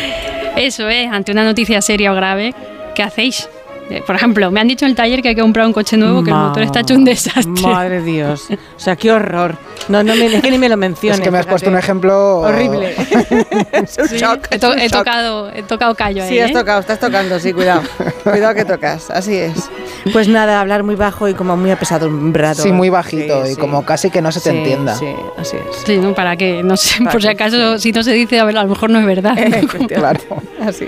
Eso 0.57 0.89
es, 0.89 1.11
ante 1.11 1.31
una 1.31 1.43
noticia 1.43 1.81
seria 1.81 2.11
o 2.11 2.15
grave, 2.15 2.53
¿qué 2.95 3.03
hacéis? 3.03 3.47
Eh, 3.91 4.01
Por 4.07 4.15
ejemplo, 4.15 4.49
me 4.51 4.59
han 4.61 4.67
dicho 4.69 4.85
en 4.85 4.91
el 4.91 4.95
taller 4.95 5.21
que 5.21 5.29
hay 5.29 5.35
que 5.35 5.41
comprar 5.41 5.65
un 5.67 5.73
coche 5.73 5.97
nuevo, 5.97 6.23
que 6.23 6.29
el 6.29 6.35
motor 6.37 6.63
está 6.63 6.79
hecho 6.79 6.93
un 6.95 7.03
desastre. 7.03 7.43
Madre 7.61 8.01
Dios. 8.01 8.47
O 8.49 8.79
sea, 8.79 8.95
qué 8.95 9.11
horror. 9.11 9.57
No, 9.89 10.01
no, 10.03 10.15
me, 10.15 10.27
es 10.27 10.41
que 10.41 10.49
ni 10.49 10.57
me 10.57 10.69
lo 10.69 10.77
menciones. 10.77 11.19
Es 11.19 11.23
que 11.23 11.29
me 11.31 11.39
has 11.39 11.45
fíjate. 11.45 11.51
puesto 11.51 11.69
un 11.69 11.77
ejemplo 11.77 12.39
Horrible. 12.39 12.95
es 13.73 13.97
un 13.97 14.07
Sí, 14.07 14.17
shock. 14.17 14.47
he, 14.49 14.55
es 14.55 14.61
to- 14.61 14.71
un 14.71 14.79
he 14.79 14.87
shock. 14.87 14.99
tocado, 14.99 15.51
he 15.53 15.63
tocado 15.63 15.93
callo 15.95 16.23
ahí. 16.23 16.29
Sí, 16.29 16.39
has 16.39 16.51
¿eh? 16.51 16.53
tocado, 16.53 16.79
estás 16.79 16.99
tocando, 16.99 17.37
sí, 17.39 17.51
cuidado. 17.51 17.81
cuidado 18.23 18.55
que 18.55 18.63
tocas, 18.65 19.09
así 19.11 19.35
es. 19.35 19.69
Pues 20.13 20.27
nada, 20.29 20.61
hablar 20.61 20.83
muy 20.83 20.95
bajo 20.95 21.27
y 21.27 21.33
como 21.33 21.57
muy 21.57 21.71
apesadumbrado. 21.71 22.63
Sí, 22.63 22.71
muy 22.71 22.89
bajito 22.89 23.43
Sí, 23.45 23.51
y 23.51 23.55
sí. 23.55 23.59
como 23.59 23.83
casi 23.83 24.09
que 24.09 24.21
no 24.21 24.31
se 24.31 24.39
te 24.39 24.51
Sí, 24.51 24.57
entienda. 24.57 24.95
Sí, 24.95 25.07
así 25.37 25.57
es. 25.57 25.75
Sí, 25.85 25.97
¿no? 25.97 26.13
Para 26.15 26.37
que, 26.37 26.63
no 26.63 26.77
sé, 26.77 26.99
Para 26.99 27.11
por 27.11 27.21
si 27.21 27.27
acaso, 27.27 27.77
si 27.77 27.91
no 27.91 28.03
se 28.03 28.13
dice, 28.13 28.39
a 28.39 28.45
ver, 28.45 28.57
a 28.57 28.63
lo 28.63 28.69
mejor 28.69 28.89
no 28.89 28.99
es 28.99 29.05
verdad. 29.05 29.35
¿no? 29.35 29.87
Claro. 29.87 30.19
Así. 30.65 30.85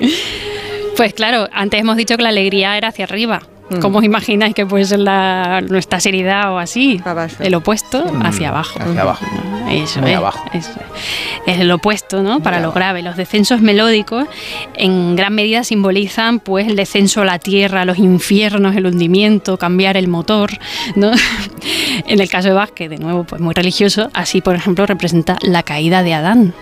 Pues 0.98 1.14
claro, 1.14 1.48
antes 1.52 1.80
hemos 1.80 1.98
dicho 1.98 2.16
que 2.18 2.24
la 2.24 2.30
alegría 2.30 2.78
era 2.78 2.90
hacia 2.90 3.06
arriba. 3.06 3.42
Mm. 3.70 3.80
¿Cómo 3.80 4.00
os 4.00 4.04
imagináis 4.04 4.54
que 4.54 4.66
puede 4.66 4.86
ser 4.86 5.00
la, 5.00 5.62
nuestra 5.62 6.00
seriedad 6.00 6.52
o 6.54 6.60
así? 6.60 7.02
Abajo. 7.06 7.36
El 7.40 7.56
opuesto, 7.56 8.04
Mm, 8.12 8.22
hacia 8.26 8.50
abajo. 8.50 8.80
hacia 8.80 9.02
abajo. 9.02 9.26
Eso 9.72 10.02
Muy 10.02 10.12
es, 10.12 10.18
abajo. 10.18 10.46
eso 10.54 10.70
es. 10.70 11.54
Es 11.56 11.60
el 11.60 11.72
opuesto, 11.72 12.22
¿no? 12.22 12.42
Para 12.42 12.60
lo 12.60 12.72
grave. 12.74 13.02
Los 13.02 13.16
descensos 13.16 13.62
melódicos 13.62 14.28
en 14.76 15.16
gran 15.16 15.34
medida 15.34 15.64
simbolizan 15.64 16.40
pues 16.40 16.68
el 16.68 16.76
descenso 16.76 17.22
a 17.22 17.26
la 17.26 17.40
tierra, 17.40 17.86
los 17.86 17.98
infiernos, 17.98 18.76
el 18.76 18.86
hundimiento, 18.86 19.58
cambiar 19.58 19.98
el 19.98 20.08
motor, 20.10 20.52
¿no? 20.96 21.12
en 22.08 22.20
el 22.20 22.30
caso 22.30 22.54
de 22.54 22.68
que 22.76 22.90
de 22.90 22.98
nuevo 22.98 23.24
pues 23.24 23.42
muy 23.42 23.54
religioso, 23.54 24.10
así 24.14 24.42
por 24.42 24.56
ejemplo 24.56 24.86
representa 24.86 25.38
la 25.42 25.64
caída 25.64 26.04
de 26.04 26.14
Adán. 26.14 26.54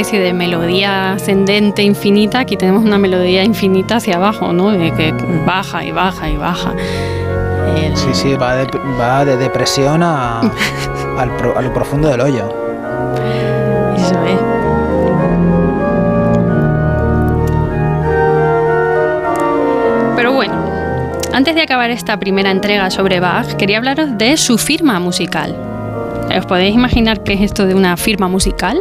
Especie 0.00 0.20
de 0.20 0.32
melodía 0.32 1.12
ascendente 1.12 1.82
infinita, 1.82 2.40
aquí 2.40 2.56
tenemos 2.56 2.82
una 2.84 2.96
melodía 2.96 3.44
infinita 3.44 3.96
hacia 3.96 4.16
abajo, 4.16 4.50
¿no? 4.50 4.70
De 4.70 4.92
que 4.94 5.12
baja 5.44 5.84
y 5.84 5.90
baja 5.92 6.28
y 6.30 6.36
baja. 6.38 6.72
El- 7.76 7.94
Sí, 7.96 8.08
sí, 8.14 8.34
va 8.34 8.54
de, 8.56 8.66
va 8.98 9.24
de 9.26 9.36
depresión 9.36 10.02
a, 10.02 10.40
al 11.18 11.36
pro- 11.36 11.56
a 11.56 11.60
lo 11.60 11.72
profundo 11.74 12.08
del 12.08 12.20
hoyo. 12.22 12.48
Eso 13.94 14.14
es. 14.24 14.40
Pero 20.16 20.32
bueno, 20.32 20.54
antes 21.32 21.54
de 21.54 21.62
acabar 21.62 21.90
esta 21.90 22.18
primera 22.18 22.50
entrega 22.50 22.90
sobre 22.90 23.20
Bach, 23.20 23.54
quería 23.56 23.78
hablaros 23.78 24.18
de 24.18 24.36
su 24.36 24.58
firma 24.58 24.98
musical. 25.00 25.56
¿Os 26.36 26.46
podéis 26.46 26.74
imaginar 26.74 27.22
qué 27.22 27.32
es 27.34 27.40
esto 27.40 27.66
de 27.66 27.74
una 27.74 27.96
firma 27.96 28.28
musical? 28.28 28.78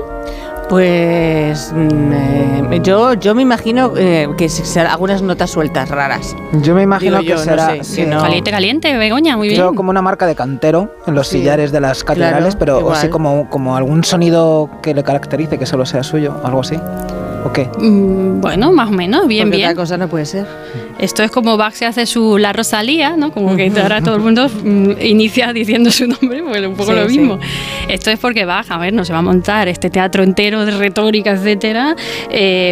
Pues 0.70 1.74
mm, 1.76 2.14
eh, 2.14 2.80
yo, 2.84 3.14
yo 3.16 3.34
me 3.34 3.42
imagino 3.42 3.94
eh, 3.98 4.28
que 4.38 4.48
serán 4.50 4.92
algunas 4.92 5.22
notas 5.24 5.50
sueltas 5.50 5.90
raras. 5.90 6.36
Yo 6.62 6.76
me 6.76 6.84
imagino 6.84 7.20
Digo 7.20 7.24
yo, 7.24 7.36
que 7.36 7.40
no 7.40 7.44
será 7.44 7.70
sé, 7.72 7.84
sí, 7.84 8.06
no- 8.06 8.22
Caliente, 8.22 8.52
caliente, 8.52 8.98
Begoña, 8.98 9.36
muy 9.36 9.48
bien. 9.50 9.60
Yo 9.60 9.74
como 9.74 9.90
una 9.90 10.04
marca 10.04 10.28
de 10.28 10.36
cantero 10.36 10.94
en 11.08 11.16
los 11.16 11.28
Sí. 11.28 11.40
sillares 11.40 11.72
de 11.72 11.80
las 11.82 12.04
catedrales, 12.04 12.56
Claro, 12.56 12.60
pero 12.60 12.78
o 12.78 12.80
igual. 12.82 12.98
sí 12.98 13.10
como, 13.10 13.50
como 13.50 13.76
algún 13.76 14.04
sonido 14.04 14.70
que 14.84 14.94
le 14.94 15.04
caracterice, 15.04 15.58
que 15.58 15.66
solo 15.66 15.86
sea 15.88 16.04
suyo, 16.04 16.40
algo 16.44 16.62
así. 16.62 16.80
¿O 17.46 17.54
qué? 17.54 17.66
Mm, 17.80 18.42
Bueno, 18.42 18.72
más 18.72 18.90
o 18.90 18.92
menos, 18.92 19.28
bien, 19.28 19.46
Porque 19.48 19.58
bien. 19.58 19.70
otra 19.70 19.82
cosa 19.84 19.98
no 19.98 20.08
puede 20.08 20.26
ser. 20.26 20.46
Esto 21.00 21.24
es 21.24 21.32
como 21.32 21.56
Bach 21.56 21.74
se 21.74 21.86
hace 21.86 22.06
su 22.06 22.38
La 22.38 22.52
Rosalía, 22.52 23.16
¿no? 23.16 23.32
Como 23.32 23.56
que 23.56 23.72
ahora 23.82 24.02
todo 24.02 24.16
el 24.16 24.22
mundo 24.22 24.50
mm, 24.50 24.92
inicia 25.02 25.54
diciendo 25.54 25.92
su 25.92 26.08
nombre, 26.08 26.44
pues 26.44 26.66
un 26.66 26.76
poco 26.76 26.92
Sí, 26.92 26.98
lo 27.00 27.10
sí. 27.10 27.18
mismo. 27.20 27.40
Esto 27.88 28.12
es 28.12 28.20
porque 28.20 28.44
Bach, 28.46 28.66
a 28.70 28.78
ver, 28.78 28.92
no 28.94 29.06
se 29.06 29.14
va 29.14 29.20
a 29.20 29.22
montar 29.22 29.68
este 29.70 29.90
teatro 29.90 30.24
entero 30.24 30.66
de 30.66 30.72
retórica, 30.72 31.32
etcétera, 31.32 31.96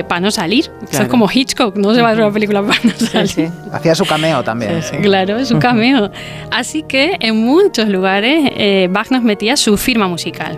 para 0.07 0.19
no 0.21 0.31
salir. 0.31 0.65
Esto 0.65 0.83
es 0.83 0.89
Claro. 0.91 1.07
como 1.09 1.29
Hitchcock, 1.33 1.77
no 1.77 1.93
se 1.95 2.01
va 2.01 2.09
a 2.09 2.11
hacer 2.11 2.23
una 2.23 2.33
película 2.33 2.61
para 2.61 2.79
no 2.83 2.91
salir. 2.93 3.49
Hacía 3.71 3.95
su 3.95 4.05
cameo 4.05 4.43
también. 4.43 4.81
Claro, 5.01 5.37
es 5.37 5.51
un 5.51 5.59
cameo. 5.59 6.11
Así 6.51 6.83
que 6.83 7.15
en 7.21 7.37
muchos 7.37 7.87
lugares 7.87 8.51
eh, 8.57 8.89
Bach 8.91 9.09
nos 9.11 9.23
metía 9.23 9.55
su 9.55 9.77
firma 9.77 10.07
musical. 10.07 10.57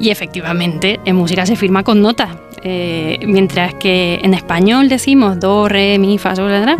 Y 0.00 0.10
efectivamente, 0.10 1.00
en 1.04 1.16
música 1.16 1.44
se 1.46 1.56
firma 1.56 1.82
con 1.82 2.00
notas. 2.02 2.30
Eh, 2.62 3.18
mientras 3.26 3.74
que 3.74 4.18
en 4.22 4.34
español 4.34 4.88
decimos 4.88 5.38
do, 5.40 5.68
re, 5.68 5.98
mi, 5.98 6.18
fa, 6.18 6.34
sol, 6.36 6.50
la, 6.50 6.76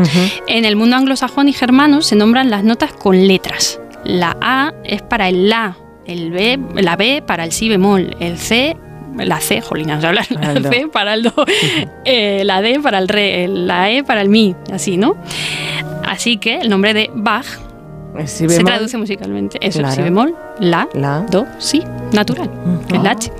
en 0.46 0.64
el 0.64 0.76
mundo 0.76 0.96
anglosajón 0.96 1.48
y 1.48 1.52
germano 1.52 2.02
se 2.02 2.16
nombran 2.16 2.50
las 2.50 2.64
notas 2.64 2.92
con 2.92 3.26
letras. 3.28 3.80
La 4.04 4.36
A 4.40 4.72
es 4.84 5.02
para 5.02 5.28
el 5.28 5.48
La, 5.48 5.76
el 6.06 6.30
B, 6.30 6.58
la 6.76 6.96
B 6.96 7.22
para 7.26 7.44
el 7.44 7.52
Si 7.52 7.68
bemol, 7.68 8.16
el 8.20 8.38
C, 8.38 8.76
la 9.16 9.40
C, 9.40 9.60
jolina, 9.60 9.96
hablar, 9.96 10.26
Para 10.32 10.54
la. 10.60 10.70
C 10.70 10.88
para 10.92 11.14
el 11.14 11.22
Do, 11.24 11.34
eh, 12.04 12.42
la 12.44 12.60
D 12.62 12.78
para 12.80 12.98
el 12.98 13.08
Re, 13.08 13.48
la 13.48 13.90
E 13.90 14.04
para 14.04 14.20
el 14.22 14.28
Mi, 14.28 14.54
así, 14.72 14.96
¿no? 14.96 15.16
Así 16.04 16.38
que 16.38 16.58
el 16.58 16.70
nombre 16.70 16.94
de 16.94 17.10
Bach 17.14 17.44
Si 18.24 18.48
se 18.48 18.64
traduce 18.64 18.96
musicalmente. 18.96 19.58
Eso, 19.60 19.80
Claro. 19.80 19.94
si 19.94 20.02
bemol, 20.02 20.34
la, 20.60 20.88
La. 20.94 21.20
do, 21.30 21.46
si, 21.58 21.82
natural, 22.12 22.50
que 22.88 22.96
es 22.96 23.02
la 23.02 23.10
H. 23.10 23.30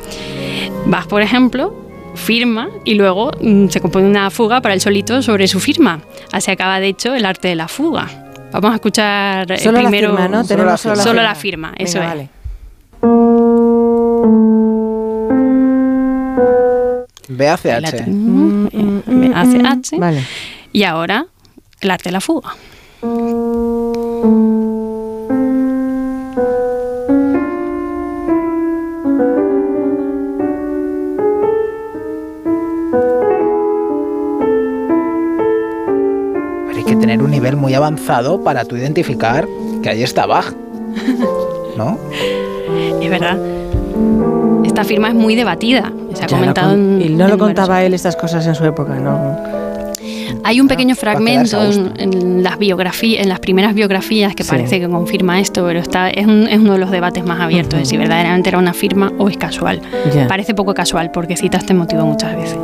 Bach, 0.87 1.07
por 1.07 1.23
ejemplo, 1.23 1.75
firma 2.19 2.69
y 2.85 2.95
luego 2.95 3.31
mm, 3.41 3.69
se 3.69 3.81
compone 3.81 4.07
una 4.07 4.31
fuga 4.31 4.61
para 4.61 4.75
el 4.75 4.81
solito 4.83 5.23
sobre 5.23 5.49
su 5.49 5.61
firma. 5.61 6.01
Así 6.33 6.51
acaba, 6.51 6.81
de 6.81 6.89
hecho, 6.89 7.15
el 7.15 7.25
arte 7.25 7.49
de 7.49 7.55
la 7.55 7.69
fuga. 7.69 8.07
Vamos 8.53 8.73
a 8.73 8.75
escuchar 8.77 9.51
eh, 9.53 9.59
Solo 9.59 9.73
la 9.81 9.89
primero 9.89 10.11
firma, 10.11 10.29
¿no? 10.29 10.45
Tenemos 10.45 10.81
solo 10.81 10.95
la 10.97 11.03
solo 11.03 11.15
firma. 11.15 11.23
la 11.23 11.35
firma, 11.35 11.73
eso 11.79 11.99
Venga, 12.01 12.13
es. 12.13 12.17
vale. 12.17 12.29
BACH. 17.29 18.07
Mm, 18.07 18.67
eh, 18.73 19.33
hace 19.35 19.61
H. 19.65 19.99
Vale. 19.99 20.25
Y 20.73 20.85
ahora, 20.85 21.27
el 21.81 21.91
arte 21.91 22.09
de 22.09 22.13
la 22.13 22.21
fuga. 22.21 22.55
Tener 37.19 37.25
un 37.25 37.31
nivel 37.31 37.57
muy 37.57 37.75
avanzado 37.75 38.43
para 38.43 38.65
tú 38.65 38.77
identificar 38.77 39.47
que 39.83 39.91
ahí 39.91 40.03
está 40.03 40.27
Bach. 40.27 40.53
¿No? 41.77 41.99
Es 43.01 43.11
verdad. 43.11 43.39
Esta 44.65 44.85
firma 44.85 45.09
es 45.09 45.15
muy 45.15 45.35
debatida. 45.35 45.91
Se 46.15 46.25
ha 46.25 46.27
Ya 46.27 46.37
comentado 46.37 46.71
con- 46.73 47.01
en- 47.01 47.03
y 47.03 47.09
no 47.11 47.25
en 47.25 47.31
lo 47.31 47.39
contaba 47.39 47.83
él 47.83 47.95
estas 47.95 48.15
cosas 48.17 48.47
en 48.47 48.55
su 48.55 48.65
época, 48.65 48.95
¿no? 48.97 49.37
Hay 50.45 50.61
un 50.61 50.69
pequeño 50.69 50.95
fragmento 50.95 51.59
a 51.59 51.65
en, 51.67 52.43
las 52.43 52.59
biografías, 52.59 53.23
en 53.23 53.29
las 53.29 53.41
primeras 53.41 53.75
biografías 53.75 54.35
que 54.35 54.45
Sí. 54.45 54.51
parece 54.51 54.81
que 54.81 54.89
confirma 54.89 55.41
esto, 55.41 55.65
pero 55.65 55.81
está 55.81 56.11
es, 56.11 56.27
un- 56.27 56.47
es 56.49 56.59
uno 56.59 56.75
de 56.75 56.79
los 56.79 56.91
debates 56.91 57.25
más 57.25 57.41
abiertos 57.41 57.79
de 57.81 57.85
si 57.87 57.97
verdaderamente 57.97 58.49
era 58.51 58.59
una 58.59 58.75
firma 58.75 59.13
o 59.19 59.29
es 59.29 59.37
casual. 59.39 59.81
Parece 60.29 60.55
poco 60.55 60.75
casual 60.75 61.11
porque 61.11 61.37
cita 61.37 61.59
este 61.59 61.75
motivo 61.75 62.05
muchas 62.05 62.37
veces. 62.37 62.59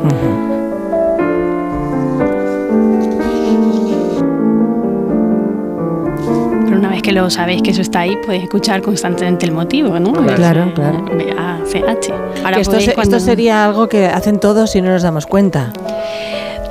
Que 7.05 7.11
lo 7.11 7.29
sabéis 7.29 7.61
que 7.61 7.69
eso 7.71 7.81
está 7.81 7.99
ahí, 8.01 8.17
podéis 8.17 8.43
escuchar 8.43 8.81
constantemente 8.81 9.45
el 9.45 9.51
motivo, 9.51 9.99
¿no? 9.99 10.11
Claro, 10.13 10.71
claro. 10.73 11.05
B-A-C-H. 11.15 12.13
Ahora 12.43 12.55
Que 12.55 12.61
esto, 12.61 12.71
podéis 12.71 12.85
se- 12.89 12.93
cuando- 12.95 13.17
esto 13.17 13.29
sería 13.29 13.63
algo 13.65 13.87
que 13.87 14.07
hacen 14.07 14.39
todos 14.39 14.75
y 14.75 14.81
no 14.81 14.89
nos 14.89 15.03
damos 15.03 15.25
cuenta. 15.27 15.71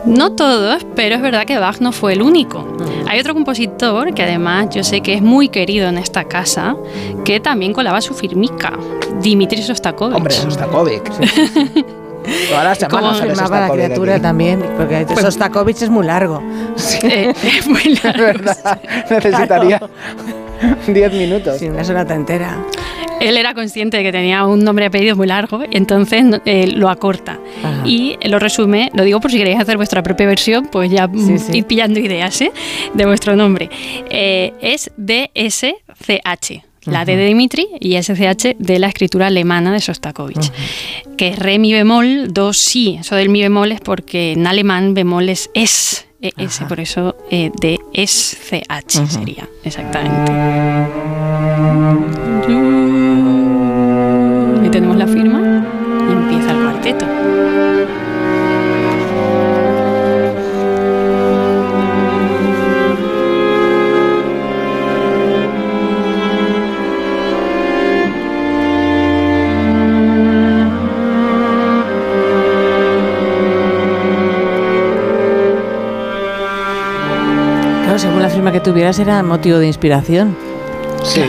No 0.04 0.32
todos, 0.32 0.84
pero 0.96 1.14
es 1.14 1.22
verdad 1.22 1.44
que 1.46 1.56
Bach 1.58 1.78
no 1.80 1.92
fue 1.92 2.12
el 2.12 2.20
único. 2.22 2.66
Hay 3.08 3.20
otro 3.20 3.32
compositor 3.32 4.12
que 4.12 4.22
además 4.22 4.68
yo 4.74 4.82
sé 4.84 5.00
que 5.00 5.14
es 5.14 5.22
muy 5.22 5.48
querido 5.48 5.88
en 5.88 5.96
esta 5.98 6.24
casa, 6.24 6.76
que 7.24 7.40
también 7.40 7.72
colaba 7.72 8.00
su 8.02 8.12
firmica, 8.12 8.72
Dimitri 9.22 9.62
Sostakovich. 9.62 10.16
Hombre, 10.16 10.34
Sostakovich. 10.34 11.02
Todas 12.48 12.64
las 12.64 12.88
¿Cómo 12.90 13.14
semanas 13.14 13.20
firmaba 13.38 13.60
la 13.68 13.70
criatura 13.74 14.14
aquí. 14.14 14.22
también, 14.22 14.64
porque 14.76 15.04
Pues- 15.06 15.20
Sostakovich 15.20 15.82
es 15.82 15.90
muy 15.90 16.06
largo. 16.06 16.42
Eh, 17.02 17.32
es 17.58 17.66
muy 17.66 17.98
largo. 18.02 18.40
Necesitaría 19.10 19.80
10 20.86 21.12
minutos. 21.14 21.58
Sí, 21.58 21.68
una 21.68 21.84
sonata 21.84 22.14
entera. 22.14 22.56
Él 23.20 23.36
era 23.36 23.54
consciente 23.54 23.96
de 23.98 24.02
que 24.02 24.12
tenía 24.12 24.44
un 24.44 24.64
nombre 24.64 24.84
y 24.86 24.88
apellido 24.88 25.14
muy 25.16 25.26
largo, 25.26 25.60
entonces 25.70 26.24
eh, 26.44 26.66
lo 26.66 26.88
acorta. 26.90 27.38
Ajá. 27.62 27.82
Y 27.86 28.18
lo 28.24 28.38
resume, 28.38 28.90
lo 28.92 29.04
digo 29.04 29.20
por 29.20 29.30
si 29.30 29.38
queréis 29.38 29.60
hacer 29.60 29.76
vuestra 29.76 30.02
propia 30.02 30.26
versión, 30.26 30.66
pues 30.70 30.90
ya 30.90 31.06
mm, 31.06 31.26
Sí, 31.26 31.38
sí. 31.38 31.58
ir 31.58 31.64
pillando 31.64 32.00
ideas 32.00 32.40
¿eh? 32.40 32.50
de 32.92 33.06
vuestro 33.06 33.36
nombre. 33.36 33.70
Eh, 34.10 34.52
es 34.60 34.90
DSCH, 34.96 36.62
la 36.86 37.04
D 37.04 37.16
de 37.16 37.26
Dimitri 37.26 37.68
y 37.80 38.00
SCH 38.00 38.56
de 38.58 38.78
la 38.78 38.88
escritura 38.88 39.26
alemana 39.28 39.72
de 39.72 39.80
Sostakovich, 39.80 40.50
que 41.16 41.28
es 41.28 41.38
re 41.38 41.58
mi 41.58 41.72
bemol, 41.72 42.32
do 42.32 42.52
si. 42.52 42.96
Eso 43.00 43.16
del 43.16 43.28
mi 43.28 43.42
bemol 43.42 43.72
es 43.72 43.80
porque 43.80 44.32
en 44.32 44.46
alemán 44.46 44.94
bemol 44.94 45.28
es 45.28 45.50
es. 45.54 46.06
ES, 46.20 46.60
por 46.68 46.80
eso 46.80 47.16
eh, 47.30 47.50
DSCH 47.60 49.08
sería, 49.10 49.46
exactamente. 49.62 50.32
Que 78.54 78.60
tuvieras 78.60 79.00
era 79.00 79.20
motivo 79.24 79.58
de 79.58 79.66
inspiración. 79.66 80.36
Sí. 81.02 81.22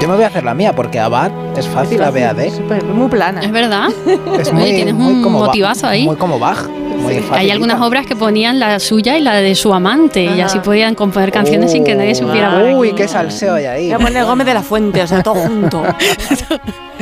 Yo 0.00 0.08
me 0.08 0.14
voy 0.14 0.24
a 0.24 0.28
hacer 0.28 0.42
la 0.42 0.54
mía 0.54 0.72
porque 0.74 0.98
Abad 0.98 1.30
es 1.54 1.68
fácil, 1.68 2.02
a 2.02 2.10
BAD. 2.10 2.48
Súper- 2.48 2.82
muy 2.82 3.08
plana. 3.10 3.42
Es 3.42 3.52
verdad. 3.52 3.90
Es 4.38 4.50
Oye, 4.50 4.72
tienes 4.72 4.94
un 4.94 5.22
como 5.22 5.40
motivazo 5.40 5.86
ahí. 5.86 6.04
Muy 6.06 6.16
como 6.16 6.38
Bach. 6.38 6.66
Muy 6.66 7.16
fácil. 7.16 7.34
Hay 7.34 7.50
algunas 7.50 7.78
obras 7.82 8.06
que 8.06 8.16
ponían 8.16 8.58
la 8.58 8.78
suya 8.78 9.18
y 9.18 9.20
la 9.20 9.34
de 9.34 9.54
su 9.54 9.74
amante 9.74 10.24
y 10.24 10.40
así 10.40 10.60
podían 10.60 10.94
componer 10.94 11.30
canciones 11.30 11.72
sin 11.72 11.84
que 11.84 11.94
nadie 11.94 12.14
supiera 12.14 12.52
por 12.52 12.62
Uy, 12.62 12.94
qué 12.94 13.06
salseo 13.06 13.56
hay 13.56 13.66
ahí. 13.66 13.84
Voy 13.92 14.00
a 14.00 14.06
poner 14.06 14.24
Gómez 14.24 14.46
de 14.46 14.54
la 14.54 14.62
Fuente, 14.62 15.02
o 15.02 15.06
sea, 15.06 15.22
todo 15.22 15.34
junto. 15.34 15.82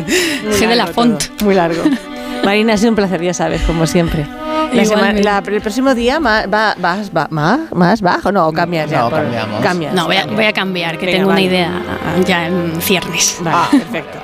G 0.50 0.66
de 0.68 0.74
la 0.74 0.88
Font. 0.88 1.40
Muy 1.44 1.54
largo. 1.54 1.84
Marina, 2.44 2.72
ha 2.72 2.76
sido 2.76 2.90
un 2.90 2.96
placer, 2.96 3.22
ya 3.22 3.34
sabes, 3.34 3.62
como 3.62 3.86
siempre. 3.86 4.26
La 4.72 4.84
semana- 4.84 5.20
la- 5.20 5.42
el 5.46 5.60
próximo 5.60 5.94
día 5.94 6.20
ma- 6.20 6.46
va- 6.46 6.74
vas 6.78 7.10
va- 7.16 7.28
más, 7.30 7.60
más 7.72 8.00
bajo, 8.02 8.30
no, 8.30 8.46
o 8.48 8.52
cambias 8.52 8.90
ya. 8.90 9.00
No, 9.00 9.10
por- 9.10 9.20
cambiamos. 9.22 9.60
Cambias. 9.62 9.94
No, 9.94 10.04
voy 10.06 10.16
a, 10.16 10.26
voy 10.26 10.44
a 10.44 10.52
cambiar, 10.52 10.98
que 10.98 11.06
Venga, 11.06 11.18
tengo 11.18 11.28
vale. 11.30 11.42
una 11.46 11.50
idea 11.50 11.70
ya 12.26 12.46
en 12.46 12.80
ciernes. 12.80 13.38
Vale, 13.42 13.56
perfecto. 13.72 14.18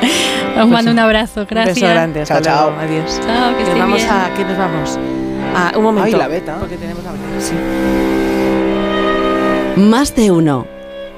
Os 0.60 0.68
mando 0.68 0.90
un 0.90 0.98
abrazo, 0.98 1.46
gracias. 1.48 1.76
Un 1.76 1.82
beso 1.82 1.94
grande, 1.94 2.20
hasta 2.22 2.40
Chao, 2.42 2.70
luego. 2.70 2.78
chao. 2.80 2.88
Adiós. 2.88 3.20
Chao, 3.26 3.56
que 3.56 3.64
Nos 3.64 3.78
vamos 3.78 3.96
bien. 3.98 4.10
a... 4.10 4.30
¿Qué 4.36 4.44
nos 4.44 4.58
vamos? 4.58 4.98
Ah, 5.56 5.72
un 5.76 5.82
momento. 5.82 6.06
Ay, 6.06 6.12
la 6.14 6.28
beta. 6.28 6.56
Porque 6.60 6.76
tenemos 6.76 7.02
la 7.02 7.12
beta, 7.12 7.24
sí. 7.38 7.54
Más 9.76 10.14
de 10.14 10.30
uno. 10.30 10.66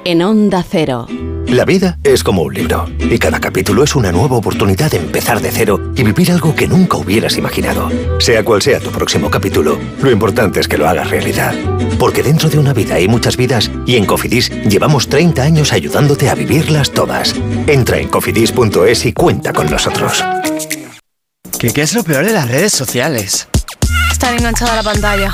En 0.05 0.21
Onda 0.21 0.63
Cero. 0.67 1.07
La 1.47 1.65
vida 1.65 1.99
es 2.03 2.23
como 2.23 2.41
un 2.41 2.53
libro 2.53 2.87
y 2.99 3.19
cada 3.19 3.39
capítulo 3.39 3.83
es 3.83 3.95
una 3.95 4.11
nueva 4.11 4.37
oportunidad 4.37 4.89
de 4.89 4.97
empezar 4.97 5.41
de 5.41 5.51
cero 5.51 5.91
y 5.95 6.03
vivir 6.03 6.31
algo 6.31 6.55
que 6.55 6.67
nunca 6.67 6.97
hubieras 6.97 7.37
imaginado. 7.37 7.89
Sea 8.19 8.43
cual 8.43 8.61
sea 8.61 8.79
tu 8.79 8.89
próximo 8.89 9.29
capítulo, 9.29 9.77
lo 10.01 10.11
importante 10.11 10.59
es 10.59 10.67
que 10.67 10.77
lo 10.77 10.87
hagas 10.87 11.09
realidad. 11.09 11.53
Porque 11.99 12.23
dentro 12.23 12.49
de 12.49 12.57
una 12.57 12.73
vida 12.73 12.95
hay 12.95 13.07
muchas 13.07 13.37
vidas 13.37 13.69
y 13.85 13.97
en 13.97 14.05
Cofidis 14.05 14.49
llevamos 14.63 15.07
30 15.09 15.43
años 15.43 15.73
ayudándote 15.73 16.29
a 16.29 16.35
vivirlas 16.35 16.91
todas. 16.91 17.35
Entra 17.67 17.99
en 17.99 18.07
cofidis.es 18.07 19.05
y 19.05 19.13
cuenta 19.13 19.53
con 19.53 19.69
nosotros. 19.69 20.23
¿Qué, 21.59 21.71
¿Qué 21.71 21.81
es 21.81 21.93
lo 21.93 22.03
peor 22.03 22.25
de 22.25 22.33
las 22.33 22.49
redes 22.49 22.73
sociales? 22.73 23.47
Estar 24.11 24.33
enganchada 24.33 24.73
a 24.73 24.75
la 24.77 24.83
pantalla. 24.83 25.33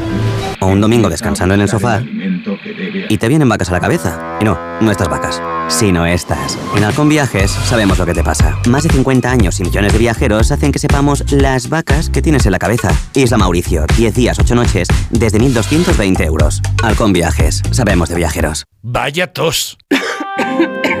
o 0.61 0.67
un 0.67 0.79
domingo 0.79 1.09
descansando 1.09 1.55
en 1.55 1.61
el 1.61 1.69
sofá 1.69 2.01
y 3.09 3.17
te 3.17 3.27
vienen 3.27 3.49
vacas 3.49 3.69
a 3.69 3.73
la 3.73 3.79
cabeza. 3.79 4.37
Y 4.39 4.45
no, 4.45 4.57
no 4.79 4.91
estas 4.91 5.09
vacas, 5.09 5.41
sino 5.67 6.05
estas. 6.05 6.57
En 6.75 6.83
Halcón 6.83 7.09
Viajes 7.09 7.51
sabemos 7.51 7.97
lo 7.97 8.05
que 8.05 8.13
te 8.13 8.23
pasa. 8.23 8.57
Más 8.67 8.83
de 8.83 8.89
50 8.89 9.29
años 9.29 9.59
y 9.59 9.63
millones 9.63 9.93
de 9.93 9.99
viajeros 9.99 10.51
hacen 10.51 10.71
que 10.71 10.79
sepamos 10.79 11.31
las 11.31 11.67
vacas 11.69 12.09
que 12.09 12.21
tienes 12.21 12.45
en 12.45 12.53
la 12.53 12.59
cabeza. 12.59 12.91
Isla 13.13 13.37
Mauricio, 13.37 13.85
10 13.97 14.15
días, 14.15 14.39
8 14.39 14.55
noches, 14.55 14.87
desde 15.09 15.39
1.220 15.39 16.25
euros. 16.25 16.61
Halcón 16.83 17.11
Viajes, 17.11 17.61
sabemos 17.71 18.09
de 18.09 18.15
viajeros. 18.15 18.65
Vaya 18.81 19.33
tos. 19.33 19.77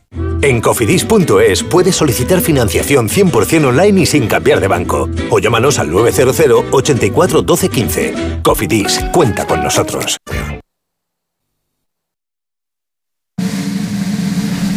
En 0.41 0.59
cofidis.es 0.59 1.63
puedes 1.63 1.95
solicitar 1.95 2.41
financiación 2.41 3.07
100% 3.07 3.67
online 3.67 4.01
y 4.01 4.05
sin 4.05 4.27
cambiar 4.27 4.59
de 4.59 4.67
banco. 4.67 5.07
O 5.29 5.39
llámanos 5.39 5.77
al 5.77 5.91
900 5.91 6.65
84 6.71 7.41
12 7.43 7.69
15. 7.69 8.13
Cofidis, 8.43 8.99
cuenta 9.13 9.45
con 9.45 9.63
nosotros. 9.63 10.17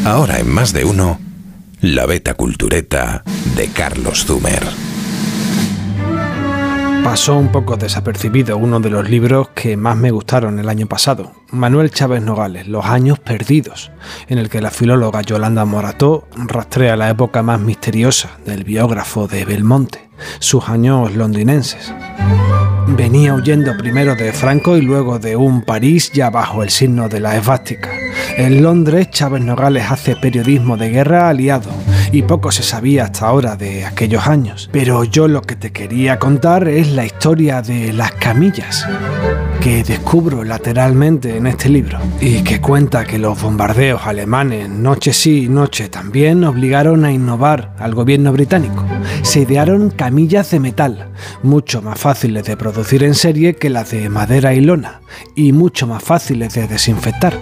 Ahora 0.05 0.39
en 0.39 0.51
más 0.51 0.75
de 0.75 0.85
uno, 0.85 1.19
la 1.81 2.05
beta 2.05 2.35
cultureta 2.35 3.25
de 3.57 3.69
Carlos 3.69 4.27
Zumer. 4.27 4.63
Pasó 7.05 7.37
un 7.37 7.53
poco 7.53 7.77
desapercibido 7.77 8.57
uno 8.57 8.81
de 8.81 8.89
los 8.89 9.09
libros 9.09 9.51
que 9.51 9.77
más 9.77 9.95
me 9.95 10.11
gustaron 10.11 10.59
el 10.59 10.71
año 10.71 10.87
pasado, 10.87 11.33
Manuel 11.51 11.91
Chávez 11.91 12.23
Nogales, 12.23 12.67
Los 12.67 12.87
años 12.87 13.19
perdidos, 13.19 13.93
en 14.27 14.39
el 14.39 14.49
que 14.49 14.63
la 14.63 14.71
filóloga 14.71 15.21
Yolanda 15.21 15.67
Morató 15.67 16.27
rastrea 16.35 16.97
la 16.97 17.11
época 17.11 17.43
más 17.43 17.61
misteriosa 17.61 18.31
del 18.47 18.65
biógrafo 18.65 19.29
de 19.29 19.45
Belmonte, 19.45 20.09
sus 20.39 20.67
años 20.69 21.15
londinenses. 21.15 21.93
Venía 22.89 23.35
huyendo 23.35 23.77
primero 23.77 24.15
de 24.15 24.33
Franco 24.33 24.79
y 24.79 24.81
luego 24.81 25.19
de 25.19 25.37
un 25.37 25.63
París 25.63 26.11
ya 26.13 26.31
bajo 26.31 26.63
el 26.63 26.71
signo 26.71 27.11
de 27.11 27.21
la 27.21 27.37
esvástica. 27.37 27.91
En 28.39 28.63
Londres, 28.63 29.11
Chávez 29.11 29.43
Nogales 29.43 29.91
hace 29.91 30.17
periodismo 30.17 30.79
de 30.79 30.89
guerra 30.89 31.29
aliado 31.29 31.71
y 32.13 32.23
poco 32.23 32.53
se 32.53 32.63
sabía 32.63 33.05
hasta 33.05 33.27
ahora 33.27 33.57
de 33.57 33.85
aquellos 33.85 34.27
años. 34.27 34.69
Pero 34.73 35.05
yo 35.05 35.29
lo 35.29 35.43
que 35.43 35.57
te 35.57 35.73
quería 35.73 36.19
contar 36.19 36.69
es 36.69 36.93
la 36.93 37.05
historia 37.05 37.63
de 37.63 37.93
las 37.93 38.13
camillas 38.13 38.87
que 39.61 39.83
descubro 39.83 40.45
lateralmente 40.45 41.39
en 41.39 41.47
este 41.47 41.71
libro 41.71 41.99
y 42.21 42.43
que 42.43 42.61
cuenta 42.61 43.07
que 43.07 43.19
los 43.19 43.41
bombardeos 43.41 44.07
alemanes 44.07 44.69
noche 44.69 45.15
sí 45.15 45.45
y 45.45 45.49
noche 45.49 45.89
también 45.89 46.45
obligaron 46.45 47.05
a 47.07 47.13
innovar 47.13 47.75
al 47.79 47.95
gobierno 47.95 48.31
británico. 48.31 48.85
Se 49.23 49.41
idearon 49.41 49.89
camillas 49.89 50.51
de 50.51 50.61
metal, 50.61 51.09
mucho 51.43 51.81
más 51.81 51.99
fáciles 51.99 52.45
de 52.45 52.59
producir 52.59 53.05
en 53.05 53.15
serie 53.15 53.55
que 53.55 53.71
las 53.71 53.91
de 53.91 54.09
madera 54.11 54.53
y 54.53 54.61
lona 54.61 55.01
y 55.35 55.53
mucho 55.53 55.87
más 55.87 56.03
fáciles 56.03 56.53
de 56.53 56.67
desinfectar. 56.67 57.33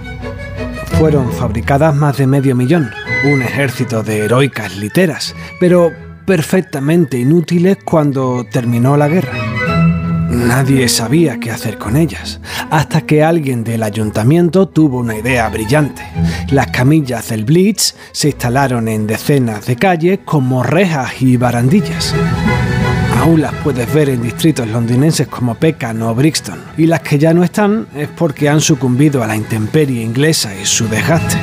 Fueron 0.98 1.32
fabricadas 1.32 1.94
más 1.94 2.18
de 2.18 2.28
medio 2.28 2.54
millón, 2.54 2.90
un 3.24 3.42
ejército 3.42 4.02
de 4.02 4.24
heroicas 4.24 4.76
literas, 4.76 5.34
pero 5.60 5.92
perfectamente 6.26 7.18
inútiles 7.18 7.78
cuando 7.84 8.44
terminó 8.50 8.96
la 8.96 9.08
guerra. 9.08 9.32
Nadie 10.28 10.88
sabía 10.88 11.38
qué 11.38 11.50
hacer 11.50 11.78
con 11.78 11.96
ellas, 11.96 12.40
hasta 12.70 13.02
que 13.02 13.22
alguien 13.22 13.64
del 13.64 13.82
ayuntamiento 13.82 14.66
tuvo 14.66 14.98
una 14.98 15.16
idea 15.16 15.48
brillante. 15.50 16.02
Las 16.48 16.68
camillas 16.68 17.28
del 17.28 17.44
Blitz 17.44 17.94
se 18.12 18.28
instalaron 18.28 18.88
en 18.88 19.06
decenas 19.06 19.66
de 19.66 19.76
calles 19.76 20.20
como 20.24 20.62
rejas 20.62 21.20
y 21.20 21.36
barandillas. 21.36 22.14
Aún 23.20 23.42
las 23.42 23.54
puedes 23.56 23.92
ver 23.92 24.08
en 24.08 24.22
distritos 24.22 24.66
londinenses 24.66 25.28
como 25.28 25.54
Peckham 25.54 26.02
o 26.02 26.14
Brixton, 26.14 26.58
y 26.76 26.86
las 26.86 27.00
que 27.00 27.18
ya 27.18 27.34
no 27.34 27.44
están 27.44 27.86
es 27.94 28.08
porque 28.08 28.48
han 28.48 28.60
sucumbido 28.60 29.22
a 29.22 29.26
la 29.26 29.36
intemperie 29.36 30.02
inglesa 30.02 30.52
y 30.60 30.64
su 30.64 30.88
desgaste. 30.88 31.36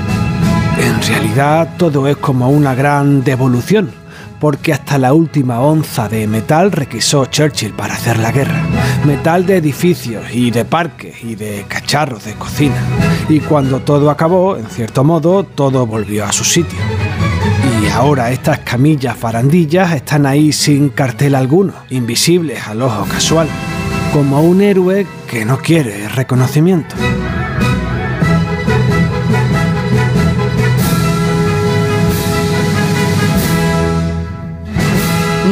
En 0.99 1.07
realidad 1.07 1.75
todo 1.77 2.07
es 2.07 2.17
como 2.17 2.49
una 2.49 2.75
gran 2.75 3.23
devolución, 3.23 3.89
porque 4.39 4.73
hasta 4.73 4.97
la 4.97 5.13
última 5.13 5.61
onza 5.61 6.09
de 6.09 6.27
metal 6.27 6.71
requisó 6.71 7.25
Churchill 7.25 7.73
para 7.73 7.93
hacer 7.93 8.19
la 8.19 8.31
guerra. 8.31 8.61
Metal 9.05 9.45
de 9.45 9.57
edificios 9.57 10.25
y 10.33 10.51
de 10.51 10.65
parques 10.65 11.23
y 11.23 11.35
de 11.35 11.65
cacharros 11.67 12.25
de 12.25 12.33
cocina. 12.33 12.75
Y 13.29 13.39
cuando 13.39 13.79
todo 13.79 14.09
acabó, 14.09 14.57
en 14.57 14.67
cierto 14.67 15.03
modo, 15.03 15.43
todo 15.43 15.87
volvió 15.87 16.25
a 16.25 16.33
su 16.33 16.43
sitio. 16.43 16.79
Y 17.81 17.87
ahora 17.87 18.31
estas 18.31 18.59
camillas 18.59 19.19
barandillas 19.19 19.93
están 19.93 20.25
ahí 20.25 20.51
sin 20.51 20.89
cartel 20.89 21.33
alguno, 21.33 21.73
invisibles 21.89 22.67
al 22.67 22.81
ojo 22.81 23.05
casual, 23.05 23.47
como 24.11 24.41
un 24.41 24.61
héroe 24.61 25.07
que 25.29 25.45
no 25.45 25.59
quiere 25.59 26.09
reconocimiento. 26.09 26.95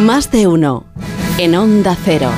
Más 0.08 0.32
de 0.32 0.48
uno. 0.48 0.86
En 1.38 1.54
Onda 1.54 1.94
Cero. 2.02 2.32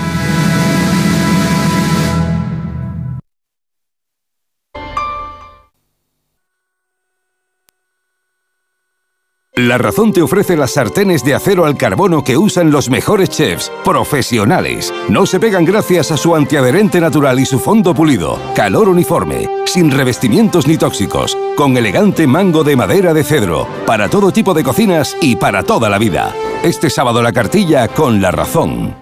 La 9.53 9.77
Razón 9.77 10.13
te 10.13 10.23
ofrece 10.23 10.57
las 10.57 10.71
sartenes 10.71 11.23
de 11.23 11.35
acero 11.35 11.65
al 11.65 11.77
carbono 11.77 12.23
que 12.23 12.39
usan 12.39 12.71
los 12.71 12.89
mejores 12.89 13.29
chefs, 13.29 13.71
profesionales. 13.85 14.91
No 15.07 15.27
se 15.27 15.39
pegan 15.39 15.63
gracias 15.63 16.11
a 16.11 16.17
su 16.17 16.33
antiadherente 16.33 16.99
natural 16.99 17.39
y 17.39 17.45
su 17.45 17.59
fondo 17.59 17.93
pulido. 17.93 18.39
Calor 18.55 18.89
uniforme, 18.89 19.47
sin 19.67 19.91
revestimientos 19.91 20.65
ni 20.65 20.77
tóxicos, 20.77 21.37
con 21.55 21.77
elegante 21.77 22.25
mango 22.25 22.63
de 22.63 22.75
madera 22.75 23.13
de 23.13 23.23
cedro, 23.23 23.67
para 23.85 24.09
todo 24.09 24.31
tipo 24.31 24.55
de 24.55 24.63
cocinas 24.63 25.15
y 25.21 25.35
para 25.35 25.61
toda 25.61 25.87
la 25.87 25.99
vida. 25.99 26.33
Este 26.63 26.89
sábado 26.89 27.21
la 27.21 27.31
cartilla 27.31 27.87
con 27.87 28.21
La 28.21 28.31
Razón. 28.31 28.93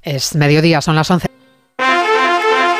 Es 0.00 0.34
mediodía, 0.34 0.80
son 0.80 0.96
las 0.96 1.10
11. 1.10 1.35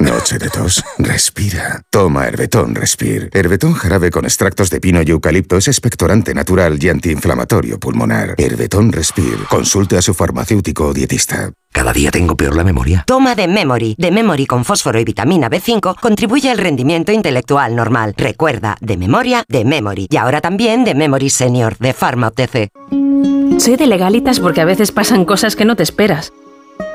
Noche 0.00 0.38
de 0.38 0.48
tos. 0.48 0.82
Respira. 0.98 1.82
Toma 1.90 2.26
Herbetón 2.26 2.74
Respir. 2.74 3.30
Herbetón 3.32 3.74
jarabe 3.74 4.10
con 4.10 4.24
extractos 4.24 4.70
de 4.70 4.80
pino 4.80 5.00
y 5.02 5.10
eucalipto 5.10 5.56
es 5.56 5.68
expectorante 5.68 6.34
natural 6.34 6.82
y 6.82 6.88
antiinflamatorio 6.88 7.78
pulmonar. 7.78 8.34
Herbetón 8.38 8.90
Respir. 8.90 9.44
Consulte 9.48 9.96
a 9.96 10.02
su 10.02 10.14
farmacéutico 10.14 10.86
o 10.86 10.92
dietista. 10.92 11.52
Cada 11.70 11.92
día 11.92 12.10
tengo 12.10 12.36
peor 12.36 12.56
la 12.56 12.64
memoria. 12.64 13.04
Toma 13.06 13.34
de 13.34 13.48
Memory. 13.48 13.94
De 13.96 14.10
Memory 14.10 14.46
con 14.46 14.64
fósforo 14.64 14.98
y 14.98 15.04
vitamina 15.04 15.48
B5 15.48 16.00
contribuye 16.00 16.50
al 16.50 16.58
rendimiento 16.58 17.12
intelectual 17.12 17.76
normal. 17.76 18.14
Recuerda, 18.16 18.76
de 18.80 18.96
memoria, 18.96 19.44
de 19.48 19.64
Memory. 19.64 20.08
Y 20.10 20.16
ahora 20.16 20.40
también 20.40 20.84
de 20.84 20.94
Memory 20.94 21.30
Senior, 21.30 21.76
de 21.78 21.92
Pharma 21.92 22.28
OTC. 22.28 22.70
Soy 23.58 23.76
de 23.76 23.86
legalitas 23.86 24.40
porque 24.40 24.60
a 24.60 24.64
veces 24.64 24.90
pasan 24.90 25.24
cosas 25.24 25.54
que 25.54 25.64
no 25.64 25.76
te 25.76 25.82
esperas. 25.82 26.32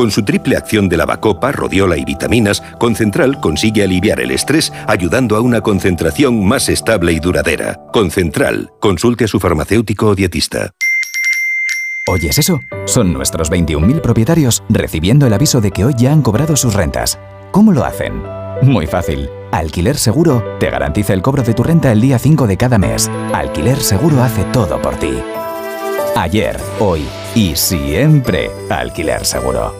Con 0.00 0.10
su 0.10 0.22
triple 0.22 0.56
acción 0.56 0.88
de 0.88 0.96
lavacopa, 0.96 1.52
rodiola 1.52 1.94
y 1.94 2.06
vitaminas, 2.06 2.62
Concentral 2.78 3.38
consigue 3.38 3.84
aliviar 3.84 4.18
el 4.18 4.30
estrés 4.30 4.72
ayudando 4.86 5.36
a 5.36 5.42
una 5.42 5.60
concentración 5.60 6.42
más 6.42 6.70
estable 6.70 7.12
y 7.12 7.20
duradera. 7.20 7.78
Concentral. 7.92 8.72
Consulte 8.80 9.24
a 9.24 9.28
su 9.28 9.38
farmacéutico 9.38 10.06
o 10.06 10.14
dietista. 10.14 10.70
¿Oyes 12.08 12.38
eso? 12.38 12.60
Son 12.86 13.12
nuestros 13.12 13.52
21.000 13.52 14.00
propietarios 14.00 14.62
recibiendo 14.70 15.26
el 15.26 15.34
aviso 15.34 15.60
de 15.60 15.70
que 15.70 15.84
hoy 15.84 15.92
ya 15.94 16.12
han 16.12 16.22
cobrado 16.22 16.56
sus 16.56 16.72
rentas. 16.72 17.18
¿Cómo 17.50 17.70
lo 17.70 17.84
hacen? 17.84 18.22
Muy 18.62 18.86
fácil. 18.86 19.28
Alquiler 19.52 19.98
Seguro 19.98 20.42
te 20.60 20.70
garantiza 20.70 21.12
el 21.12 21.20
cobro 21.20 21.42
de 21.42 21.52
tu 21.52 21.62
renta 21.62 21.92
el 21.92 22.00
día 22.00 22.18
5 22.18 22.46
de 22.46 22.56
cada 22.56 22.78
mes. 22.78 23.10
Alquiler 23.34 23.78
Seguro 23.78 24.22
hace 24.22 24.44
todo 24.44 24.80
por 24.80 24.96
ti. 24.96 25.12
Ayer, 26.16 26.58
hoy 26.78 27.02
y 27.34 27.54
siempre 27.54 28.50
Alquiler 28.70 29.26
Seguro. 29.26 29.79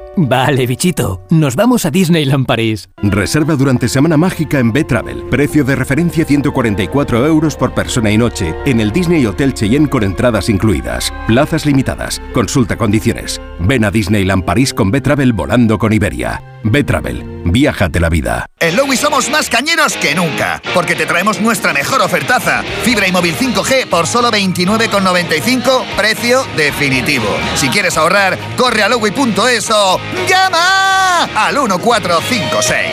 Vale, 0.17 0.67
bichito, 0.67 1.21
nos 1.29 1.55
vamos 1.55 1.85
a 1.85 1.91
Disneyland 1.91 2.45
París. 2.45 2.89
Reserva 3.01 3.55
durante 3.55 3.87
Semana 3.87 4.17
Mágica 4.17 4.59
en 4.59 4.73
B-Travel. 4.73 5.23
Precio 5.29 5.63
de 5.63 5.75
referencia 5.75 6.25
144 6.25 7.25
euros 7.25 7.55
por 7.55 7.73
persona 7.73 8.11
y 8.11 8.17
noche 8.17 8.53
en 8.65 8.81
el 8.81 8.91
Disney 8.91 9.25
Hotel 9.25 9.53
Cheyenne 9.53 9.89
con 9.89 10.03
entradas 10.03 10.49
incluidas. 10.49 11.13
Plazas 11.27 11.65
limitadas. 11.65 12.21
Consulta 12.33 12.77
condiciones. 12.77 13.39
Ven 13.59 13.85
a 13.85 13.91
Disneyland 13.91 14.43
París 14.43 14.73
con 14.73 14.91
B-Travel 14.91 15.31
volando 15.31 15.77
con 15.77 15.93
Iberia. 15.93 16.41
B-Travel. 16.63 17.41
Viájate 17.45 17.99
la 17.99 18.09
vida. 18.09 18.45
En 18.59 18.75
Lowy 18.75 18.95
somos 18.95 19.29
más 19.31 19.49
cañeros 19.49 19.97
que 19.97 20.13
nunca, 20.13 20.61
porque 20.73 20.95
te 20.95 21.07
traemos 21.07 21.41
nuestra 21.41 21.73
mejor 21.73 22.01
ofertaza. 22.01 22.61
Fibra 22.83 23.07
y 23.07 23.11
móvil 23.11 23.35
5G 23.35 23.87
por 23.87 24.05
solo 24.05 24.29
29,95, 24.29 25.83
precio 25.97 26.43
definitivo. 26.55 27.25
Si 27.55 27.69
quieres 27.69 27.97
ahorrar, 27.97 28.37
corre 28.57 28.83
a 28.83 28.89
lowy.es 28.89 29.71
o 29.71 29.99
llama 30.27 31.23
al 31.35 31.55
1456. 31.55 32.85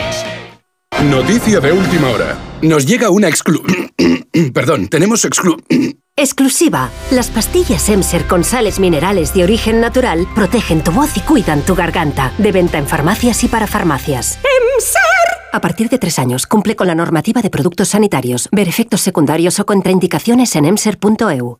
Noticia 1.03 1.59
de 1.59 1.71
última 1.71 2.09
hora. 2.09 2.37
Nos 2.61 2.85
llega 2.85 3.09
una 3.09 3.29
exclu... 3.29 3.63
Perdón, 4.53 4.87
tenemos 4.89 5.23
exclu... 5.25 5.57
Exclusiva. 6.17 6.89
Las 7.11 7.29
pastillas 7.29 7.87
Emser 7.87 8.25
con 8.27 8.43
sales 8.43 8.79
minerales 8.79 9.33
de 9.33 9.43
origen 9.43 9.79
natural 9.79 10.27
protegen 10.35 10.83
tu 10.83 10.91
voz 10.91 11.15
y 11.15 11.21
cuidan 11.21 11.61
tu 11.61 11.75
garganta. 11.75 12.33
De 12.37 12.51
venta 12.51 12.77
en 12.77 12.87
farmacias 12.87 13.41
y 13.45 13.47
para 13.47 13.67
farmacias. 13.67 14.37
¡Emser! 14.73 14.99
A 15.53 15.61
partir 15.61 15.87
de 15.87 15.97
tres 15.97 16.19
años, 16.19 16.45
cumple 16.45 16.75
con 16.75 16.87
la 16.87 16.95
normativa 16.95 17.41
de 17.41 17.49
productos 17.49 17.87
sanitarios. 17.89 18.49
Ver 18.51 18.67
efectos 18.67 18.99
secundarios 18.99 19.61
o 19.61 19.65
contraindicaciones 19.65 20.53
en 20.57 20.65
emser.eu. 20.65 21.59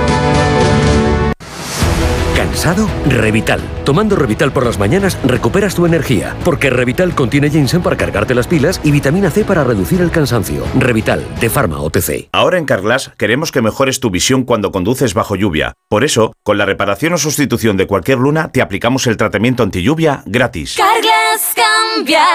Pensado? 2.51 2.89
Revital. 3.07 3.61
Tomando 3.85 4.17
Revital 4.17 4.51
por 4.51 4.65
las 4.65 4.77
mañanas 4.77 5.17
recuperas 5.23 5.73
tu 5.73 5.85
energía, 5.85 6.35
porque 6.43 6.69
Revital 6.69 7.15
contiene 7.15 7.49
ginseng 7.49 7.81
para 7.81 7.95
cargarte 7.95 8.35
las 8.35 8.47
pilas 8.47 8.81
y 8.83 8.91
vitamina 8.91 9.31
C 9.31 9.45
para 9.45 9.63
reducir 9.63 10.01
el 10.01 10.11
cansancio. 10.11 10.65
Revital, 10.77 11.23
de 11.39 11.49
Pharma 11.49 11.79
OTC. 11.79 12.27
Ahora 12.33 12.57
en 12.57 12.65
Carglass 12.65 13.11
queremos 13.17 13.53
que 13.53 13.61
mejores 13.61 14.01
tu 14.01 14.09
visión 14.09 14.43
cuando 14.43 14.71
conduces 14.71 15.13
bajo 15.13 15.37
lluvia. 15.37 15.73
Por 15.89 16.03
eso, 16.03 16.33
con 16.43 16.57
la 16.57 16.65
reparación 16.65 17.13
o 17.13 17.17
sustitución 17.17 17.77
de 17.77 17.87
cualquier 17.87 18.17
luna, 18.17 18.51
te 18.51 18.61
aplicamos 18.61 19.07
el 19.07 19.15
tratamiento 19.15 19.63
anti 19.63 19.81
lluvia 19.81 20.21
gratis. 20.25 20.75
Carglass 20.75 21.55
cambia. 21.55 22.25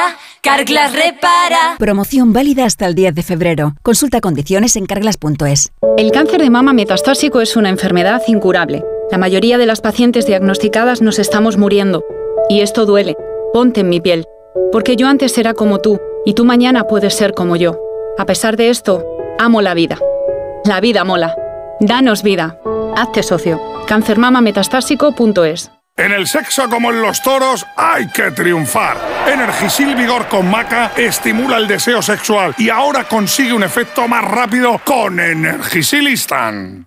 Carglass 0.41 0.95
repara. 0.95 1.77
Promoción 1.79 2.33
válida 2.33 2.65
hasta 2.65 2.87
el 2.87 2.95
10 2.95 3.15
de 3.15 3.23
febrero. 3.23 3.75
Consulta 3.83 4.23
condiciones 4.23 4.77
en 4.77 4.87
carglass.es. 4.87 5.73
El 5.99 6.11
cáncer 6.11 6.41
de 6.41 6.49
mama 6.49 6.73
metastásico 6.73 7.43
es 7.43 7.57
una 7.57 7.69
enfermedad 7.69 8.23
incurable. 8.29 8.83
La 9.11 9.19
mayoría 9.19 9.57
de 9.57 9.67
las 9.67 9.81
pacientes 9.81 10.27
diagnosticadas 10.27 11.01
nos 11.01 11.21
estamos 11.21 11.57
muriendo. 11.57 12.05
Y 12.49 12.61
esto 12.61 12.87
duele. 12.87 13.17
Ponte 13.53 13.81
en 13.81 13.89
mi 13.89 14.01
piel. 14.01 14.25
Porque 14.73 14.97
yo 14.97 15.07
antes 15.07 15.39
era 15.39 15.55
como 15.55 15.79
tú, 15.79 16.01
y 16.25 16.35
tú 16.35 16.45
mañana 16.45 16.85
puedes 16.85 17.15
ser 17.15 17.33
como 17.33 17.55
yo. 17.55 17.79
A 18.19 18.27
pesar 18.27 18.57
de 18.57 18.69
esto, 18.69 19.05
amo 19.39 19.63
la 19.63 19.75
vida. 19.75 19.99
La 20.65 20.81
vida 20.81 21.05
mola. 21.05 21.37
Danos 21.79 22.25
vida. 22.25 22.59
Hazte 22.97 23.23
socio. 23.23 23.61
Cancermamametastásico.es 23.87 25.71
En 25.97 26.13
el 26.13 26.27
sexo 26.27 26.69
como 26.69 26.91
en 26.91 27.01
los 27.01 27.23
toros 27.23 27.65
hay 27.77 28.09
que 28.09 28.33
triunfar. 28.33 28.97
Energisil 29.33 29.95
Vigor 29.95 30.27
con 30.27 30.51
Maca 30.51 30.93
estimula 30.97 31.59
el 31.59 31.69
deseo 31.69 32.03
sexual 32.03 32.57
y 32.59 32.71
ahora 32.71 33.05
consigue 33.05 33.53
un 33.53 33.63
efecto 33.63 34.09
más 34.09 34.25
rápido 34.25 34.81
con 34.85 35.21
Energisil 35.21 36.09
Instant. 36.09 36.87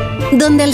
Donde 0.31 0.63
el 0.63 0.73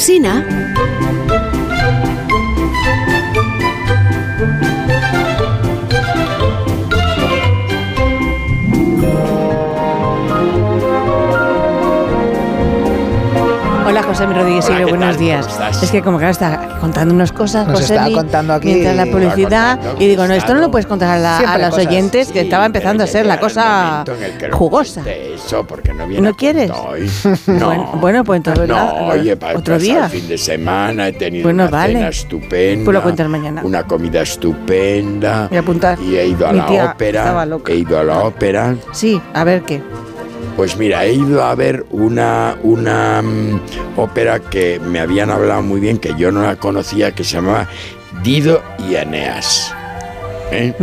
José 14.17 14.33
Rodríguez 14.33 14.65
Hola, 14.65 14.77
Silva, 14.77 14.77
¿qué 14.77 14.85
buenos 14.97 15.09
tal? 15.09 15.17
días. 15.19 15.83
Es 15.83 15.91
que 15.91 16.01
como 16.01 16.17
que 16.17 16.23
ahora 16.25 16.31
está 16.31 16.77
contando 16.81 17.13
unas 17.13 17.31
cosas, 17.31 17.67
Nos 17.67 17.81
José 17.81 17.95
está 17.97 18.11
contando 18.11 18.53
aquí- 18.53 18.67
mientras 18.69 18.95
la 18.95 19.05
publicidad, 19.05 19.75
contando, 19.77 20.01
y 20.03 20.07
digo, 20.07 20.25
no, 20.27 20.33
esto 20.33 20.53
no 20.55 20.59
lo 20.59 20.71
puedes 20.71 20.87
contar 20.87 21.09
a, 21.11 21.19
la- 21.19 21.35
a 21.35 21.37
Siempre 21.39 21.61
los 21.61 21.69
cosas, 21.69 21.85
oyentes, 21.87 22.31
que 22.31 22.41
estaba 22.41 22.65
empezando 22.65 23.03
a 23.03 23.07
ser 23.07 23.27
la 23.27 23.39
cosa 23.39 24.03
jugosa. 24.51 25.03
Eso, 25.05 25.67
porque 25.67 25.93
no 25.93 26.07
viene 26.07 26.27
¿No 26.29 26.35
quieres? 26.35 26.71
hoy. 26.71 27.07
No. 27.47 27.67
Bueno, 27.67 27.89
bueno, 28.01 28.23
pues 28.23 28.37
entonces 28.37 28.67
No, 28.67 29.07
oye, 29.07 29.35
para 29.37 29.59
otro 29.59 29.77
día. 29.77 30.05
el 30.05 30.09
fin 30.11 30.27
de 30.27 30.37
semana 30.39 31.09
he 31.09 31.13
tenido 31.13 31.43
Bueno, 31.43 31.63
una 31.65 31.71
vale. 31.71 31.93
cena 31.93 32.07
estupenda. 32.09 32.85
Pues 32.85 32.95
lo 32.95 33.03
cuentas 33.03 33.29
mañana. 33.29 33.61
Una 33.63 33.83
comida 33.83 34.21
estupenda. 34.23 35.47
Voy 35.49 35.57
a 35.57 35.61
apuntar. 35.61 35.99
Y 36.01 36.15
he 36.15 36.25
ido 36.27 36.47
a 36.47 36.51
Mi 36.53 36.57
la 36.57 36.91
ópera. 36.91 37.19
estaba 37.21 37.45
loca. 37.45 37.71
He 37.71 37.75
ido 37.75 37.99
a 37.99 38.03
la 38.03 38.19
ópera. 38.19 38.75
Sí, 38.93 39.21
a 39.35 39.43
ver 39.43 39.61
qué. 39.61 39.81
Pues 40.57 40.75
mira, 40.75 41.05
he 41.05 41.13
ido 41.13 41.43
a 41.43 41.53
ver 41.53 41.85
una, 41.91 42.57
una 42.63 43.21
mm, 43.21 43.61
ópera 43.95 44.39
que 44.39 44.79
me 44.79 44.99
habían 44.99 45.29
hablado 45.29 45.61
muy 45.61 45.79
bien, 45.79 45.99
que 45.99 46.15
yo 46.17 46.31
no 46.31 46.41
la 46.41 46.55
conocía, 46.55 47.11
que 47.11 47.23
se 47.23 47.35
llamaba 47.35 47.69
Dido 48.23 48.63
y 48.89 48.95
Eneas. 48.95 49.71
¿Eh? 50.51 50.73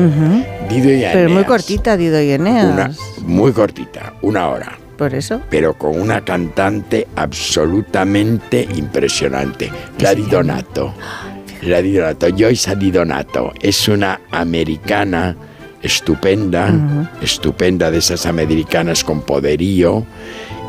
Dido 0.69 0.91
y 0.91 0.95
Eneas. 0.95 1.13
Pero 1.15 1.29
muy 1.29 1.43
cortita, 1.43 1.97
Dido 1.97 2.23
y 2.23 2.31
Eneas. 2.31 2.73
Una, 2.73 2.93
muy 3.27 3.51
cortita, 3.51 4.15
una 4.23 4.49
hora. 4.49 4.79
Por 4.97 5.13
eso. 5.13 5.41
pero 5.51 5.75
con 5.75 6.01
una 6.01 6.25
cantante 6.25 7.09
absolutamente 7.17 8.69
impresionante, 8.77 9.73
la 9.99 10.15
Di 10.15 10.23
Donato. 10.23 10.95
La 11.63 11.79
Di 11.83 11.95
Donato, 11.95 12.29
Joyce 12.29 12.77
Di 12.77 12.93
Donato, 12.93 13.53
es 13.61 13.89
una 13.89 14.21
americana 14.31 15.35
estupenda, 15.85 16.73
estupenda 17.21 17.91
de 17.91 17.99
esas 17.99 18.27
americanas 18.27 19.05
con 19.05 19.21
poderío, 19.21 20.05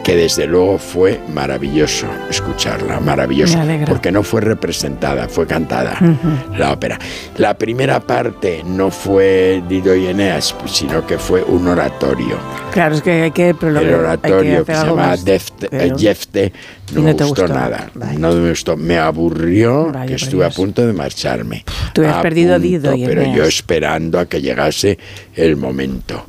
que 0.03 0.15
desde 0.15 0.46
luego 0.46 0.78
fue 0.78 1.19
maravilloso 1.33 2.06
escucharla, 2.30 2.99
maravilloso, 2.99 3.58
porque 3.88 4.12
no 4.12 4.22
fue 4.22 4.40
representada, 4.42 5.28
fue 5.28 5.48
cantada 5.48 5.98
la 6.56 6.74
ópera. 6.74 6.99
La 7.38 7.58
primera 7.58 7.99
parte 7.99 8.62
no 8.64 8.92
fue 8.92 9.64
Dido 9.67 9.96
y 9.96 10.06
Eneas, 10.06 10.53
sino 10.67 11.08
que 11.08 11.17
fue 11.17 11.42
un 11.42 11.67
oratorio. 11.67 12.38
Claro, 12.72 12.94
es 12.94 13.01
que 13.01 13.24
hay 13.24 13.31
que 13.31 13.56
prolongar. 13.56 13.83
El 13.83 13.90
hay 13.90 13.99
que 13.99 14.06
oratorio 14.06 14.65
que, 14.65 14.76
se 14.76 14.85
llama. 14.85 15.17
Defte, 15.17 15.67
Pero- 15.69 15.98
Jefte 15.98 16.53
no, 16.94 17.01
me 17.01 17.14
te 17.14 17.24
gustó, 17.24 17.44
gustó. 17.44 17.58
nada. 17.58 17.90
No 18.18 18.32
me 18.34 18.50
gustó. 18.50 18.78
Me 18.78 18.98
aburrió 18.98 19.92
Vaya, 19.92 20.06
que 20.06 20.16
estuve 20.16 20.46
a 20.46 20.50
punto 20.50 20.85
de 20.85 20.94
marcharme. 20.94 21.64
Tú 21.94 22.06
has 22.06 22.18
A 22.18 22.22
perdido 22.22 22.60
Dido 22.60 22.94
Pero 23.06 23.24
yo 23.35 23.44
esperando 23.44 24.19
a 24.19 24.26
que 24.28 24.42
llegase 24.42 24.98
el 25.35 25.56
momento. 25.58 26.28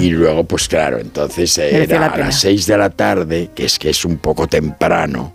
Y 0.00 0.10
luego, 0.10 0.44
pues 0.44 0.68
claro, 0.68 0.98
entonces 0.98 1.56
era 1.58 1.98
la 2.00 2.06
a 2.06 2.18
las 2.18 2.40
seis 2.40 2.66
de 2.66 2.76
la 2.78 2.90
tarde, 2.90 3.50
que 3.54 3.64
es 3.64 3.78
que 3.78 3.90
es 3.90 4.04
un 4.04 4.18
poco 4.18 4.46
temprano, 4.46 5.34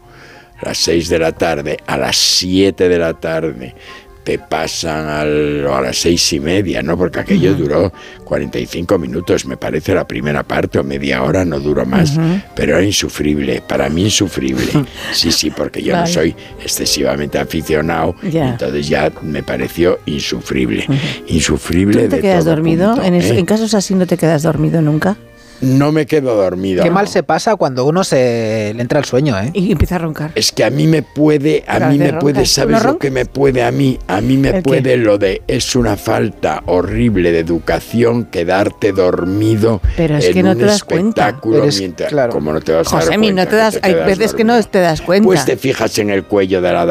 a 0.61 0.69
las 0.69 0.77
seis 0.77 1.09
de 1.09 1.19
la 1.19 1.31
tarde, 1.31 1.77
a 1.85 1.97
las 1.97 2.15
siete 2.17 2.87
de 2.87 2.97
la 2.97 3.13
tarde 3.13 3.75
te 4.23 4.37
pasan 4.37 5.07
al- 5.07 5.65
a 5.67 5.81
las 5.81 5.97
seis 5.97 6.31
y 6.33 6.39
media, 6.39 6.81
¿no? 6.83 6.95
Porque 6.97 7.19
aquello 7.21 7.55
duró 7.55 7.91
45 8.23 8.97
minutos, 8.99 9.45
me 9.45 9.57
parece 9.57 9.93
la 9.95 10.07
primera 10.07 10.43
parte, 10.43 10.79
o 10.79 10.83
media 10.83 11.23
hora, 11.23 11.43
no 11.43 11.59
duró 11.59 11.85
más, 11.85 12.17
pero 12.55 12.77
era 12.77 12.85
insufrible, 12.85 13.61
para 13.67 13.89
mí 13.89 14.03
insufrible. 14.05 14.71
Sí, 15.13 15.31
sí, 15.31 15.49
porque 15.49 15.81
yo 15.83 15.95
no 15.95 16.07
soy 16.07 16.35
excesivamente 16.63 17.37
aficionado, 17.39 18.15
entonces 18.51 18.87
ya 18.87 19.11
me 19.21 19.43
pareció 19.43 19.99
insufrible. 20.05 20.85
Insufrible 21.27 22.03
¿Tú 22.03 22.09
te 22.09 22.15
de 22.17 22.21
quedas 22.21 22.43
todo 22.45 22.55
dormido? 22.55 22.91
punto, 22.93 23.03
en, 23.07 23.15
es- 23.15 23.31
¿eh? 23.31 23.39
en 23.39 23.45
casos 23.45 23.73
así 23.73 23.95
no 23.95 24.05
te 24.05 24.17
quedas 24.17 24.43
dormido 24.43 24.81
nunca. 24.81 25.17
No 25.61 25.91
me 25.91 26.05
quedo 26.07 26.35
dormido. 26.35 26.83
Qué 26.83 26.89
mal 26.89 27.07
se 27.07 27.21
pasa 27.23 27.55
cuando 27.55 27.85
uno 27.85 28.03
se 28.03 28.73
le 28.75 28.81
entra 28.81 28.97
el 28.99 29.05
sueño, 29.05 29.37
¿eh? 29.39 29.51
Y 29.53 29.71
empieza 29.71 29.95
a 29.95 29.99
roncar. 29.99 30.31
Es 30.35 30.51
que 30.51 30.63
a 30.63 30.69
mí 30.71 30.87
me 30.87 31.03
puede, 31.03 31.63
a 31.67 31.73
Pero 31.75 31.87
mí 31.89 31.97
me 31.99 32.13
puede, 32.13 32.33
roncas. 32.39 32.49
¿Tú 32.49 32.61
¿sabes 32.61 32.83
lo 32.83 32.97
que 32.97 33.11
me 33.11 33.25
puede 33.25 33.63
a 33.63 33.71
mí? 33.71 33.99
A 34.07 34.21
mí 34.21 34.37
me 34.37 34.61
puede 34.63 34.97
lo 34.97 35.17
de 35.19 35.41
es 35.47 35.75
una 35.75 35.97
falta 35.97 36.63
horrible 36.65 37.31
de 37.31 37.39
educación 37.39 38.25
quedarte 38.25 38.91
dormido 38.91 39.81
Pero 39.95 40.17
es 40.17 40.25
en 40.25 40.33
que 40.33 40.43
no 40.43 40.51
un 40.51 40.57
te 40.57 40.65
das 40.65 40.83
cuenta. 40.83 41.21
espectáculo 41.27 41.63
Eres- 41.63 41.79
mientras, 41.79 42.09
claro. 42.09 42.31
como 42.33 42.53
no 42.53 42.61
te 42.61 42.71
vas 42.73 42.87
a 42.91 42.95
dar 42.95 43.05
Josemi, 43.05 43.27
cuenta 43.27 43.43
no 43.45 43.49
te 43.49 43.55
das, 43.55 43.79
hay 43.83 43.93
veces 43.93 44.33
que 44.33 44.43
no 44.43 44.63
te 44.63 44.79
das 44.79 45.01
cuenta. 45.01 45.25
Pues 45.25 45.45
te 45.45 45.57
fijas 45.57 45.97
en 45.99 46.09
el 46.09 46.23
cuello 46.23 46.61
de 46.61 46.71
la. 46.73 46.87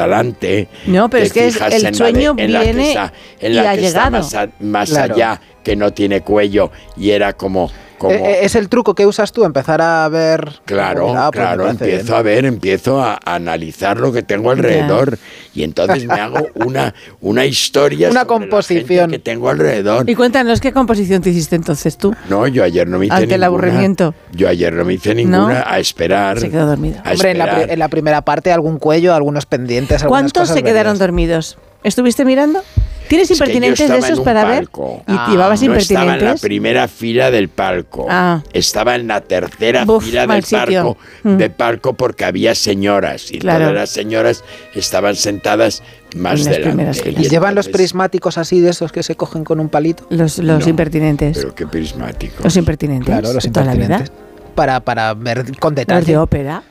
No, 0.86 1.10
pero 1.10 1.24
es 1.24 1.32
que 1.32 1.48
es- 1.48 1.60
el 1.60 1.72
en 1.72 1.82
la 1.82 1.94
sueño 1.94 2.34
de- 2.34 2.44
en 2.44 2.52
la 2.52 2.60
que 2.60 2.64
viene 2.66 2.88
está- 2.90 3.12
en 3.40 3.52
y 3.52 3.58
ha 3.58 3.74
está 3.74 3.86
llegado. 3.88 4.10
más, 4.12 4.34
a- 4.34 4.48
más 4.60 4.90
Claro. 4.90 5.14
allá, 5.14 5.40
que 5.64 5.74
no 5.76 5.92
tiene 5.92 6.20
cuello 6.20 6.70
y 6.96 7.10
era 7.10 7.32
como... 7.32 7.70
como 8.00 8.14
Eh, 8.14 8.20
eh, 8.24 8.38
es 8.42 8.54
el 8.54 8.70
truco 8.70 8.94
que 8.94 9.04
usas 9.06 9.30
tú, 9.30 9.44
empezar 9.44 9.82
a 9.82 10.08
ver. 10.08 10.60
Claro, 10.64 11.14
Ah, 11.14 11.30
pues 11.30 11.44
claro, 11.44 11.68
empiezo 11.68 12.04
bien. 12.06 12.14
a 12.16 12.22
ver, 12.22 12.44
empiezo 12.46 13.02
a 13.02 13.20
analizar 13.26 14.00
lo 14.00 14.10
que 14.10 14.22
tengo 14.22 14.50
alrededor 14.50 15.18
y 15.54 15.64
entonces 15.64 16.06
me 16.06 16.14
hago 16.14 16.48
una, 16.54 16.94
una 17.20 17.44
historia 17.44 18.08
Una 18.10 18.22
sobre 18.22 18.30
la 18.30 18.38
gente 18.38 18.48
composición. 18.50 19.10
que 19.10 19.18
tengo 19.18 19.50
alrededor. 19.50 20.08
Y 20.08 20.14
cuéntanos 20.14 20.60
qué 20.62 20.72
composición 20.72 21.20
te 21.20 21.28
hiciste 21.28 21.56
entonces 21.56 21.98
tú. 21.98 22.14
No, 22.30 22.46
yo 22.46 22.64
ayer 22.64 22.88
no 22.88 22.98
me 22.98 23.04
hice 23.06 23.14
Ante 23.14 23.24
el 23.34 23.40
ninguna. 23.42 23.46
aburrimiento. 23.46 24.14
Yo 24.32 24.48
ayer 24.48 24.72
no 24.72 24.84
me 24.86 24.94
hice 24.94 25.14
ninguna 25.14 25.62
a 25.66 25.78
esperar. 25.78 26.40
Se 26.40 26.48
quedó 26.50 26.66
dormido. 26.66 27.00
a 27.04 27.12
Hombre, 27.12 27.32
en 27.32 27.38
la, 27.38 27.62
en 27.64 27.90
primera 27.90 28.22
parte 28.22 28.50
algún 28.50 28.78
cuello, 28.78 29.14
algunos 29.14 29.44
pendientes, 29.44 30.02
¿Cuántos 30.04 30.32
cosas 30.32 30.56
se 30.56 30.62
quedaron 30.62 30.96
dormidos? 30.98 31.58
¿Estuviste 31.84 32.24
mirando? 32.24 32.62
¿Tienes 33.10 33.28
Es 33.30 33.38
que 33.40 33.44
yo 33.46 33.52
impertinentes 33.52 33.88
de 33.90 33.98
esos 33.98 34.18
un 34.20 34.24
para 34.24 34.42
palco. 34.44 35.02
ver? 35.06 35.16
¿Y 35.18 35.30
llevabas 35.32 35.62
no 35.62 35.74
estaba 35.74 36.00
en 36.02 36.06
la 36.08 36.12
impertinentes? 36.14 36.40
primera 36.40 36.86
fila 36.88 37.30
del 37.32 37.48
palco. 37.48 38.06
Ah. 38.08 38.42
Estaba 38.52 38.94
en 38.94 39.08
la 39.08 39.20
tercera 39.20 39.84
Buf, 39.84 40.04
fila 40.04 40.26
del 40.28 40.42
palco, 40.44 40.96
Mm. 41.24 41.36
de 41.36 41.50
palco 41.50 41.92
porque 41.94 42.24
había 42.24 42.54
señoras 42.54 43.32
y 43.32 43.38
Claro. 43.40 43.64
todas 43.66 43.74
las 43.74 43.90
señoras 43.90 44.44
estaban 44.74 45.16
sentadas 45.16 45.82
más 46.16 46.38
En 46.40 46.44
las 46.46 46.56
delante. 46.56 46.62
primeras 46.68 47.02
Y. 47.04 47.28
¿Llevan 47.28 47.54
los 47.56 47.68
prismáticos 47.68 48.38
así 48.38 48.60
de 48.60 48.70
esos 48.70 48.92
que 48.92 49.02
se 49.02 49.16
cogen 49.16 49.42
con 49.44 49.58
un 49.58 49.68
palito? 49.68 50.06
Los, 50.10 50.38
los 50.38 50.62
No, 50.64 50.70
impertinentes. 50.70 51.36
Pero 51.36 51.54
qué 51.54 51.66
prismático. 51.66 52.36
Los 52.44 52.56
impertinentes. 52.56 53.06
Claro, 53.06 53.32
los 53.32 53.42
de 53.42 53.50
toda 53.50 53.66
la 53.66 53.72
vida. 53.74 53.84
impertinentes. 53.84 54.30
Para, 54.54 54.80
para 54.80 55.14
ver 55.14 55.44
con 55.58 55.72
Los 55.74 55.76
detalle. 55.76 56.06
de 56.06 56.16
ópera. 56.16 56.62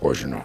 Pues 0.00 0.24
no. 0.24 0.40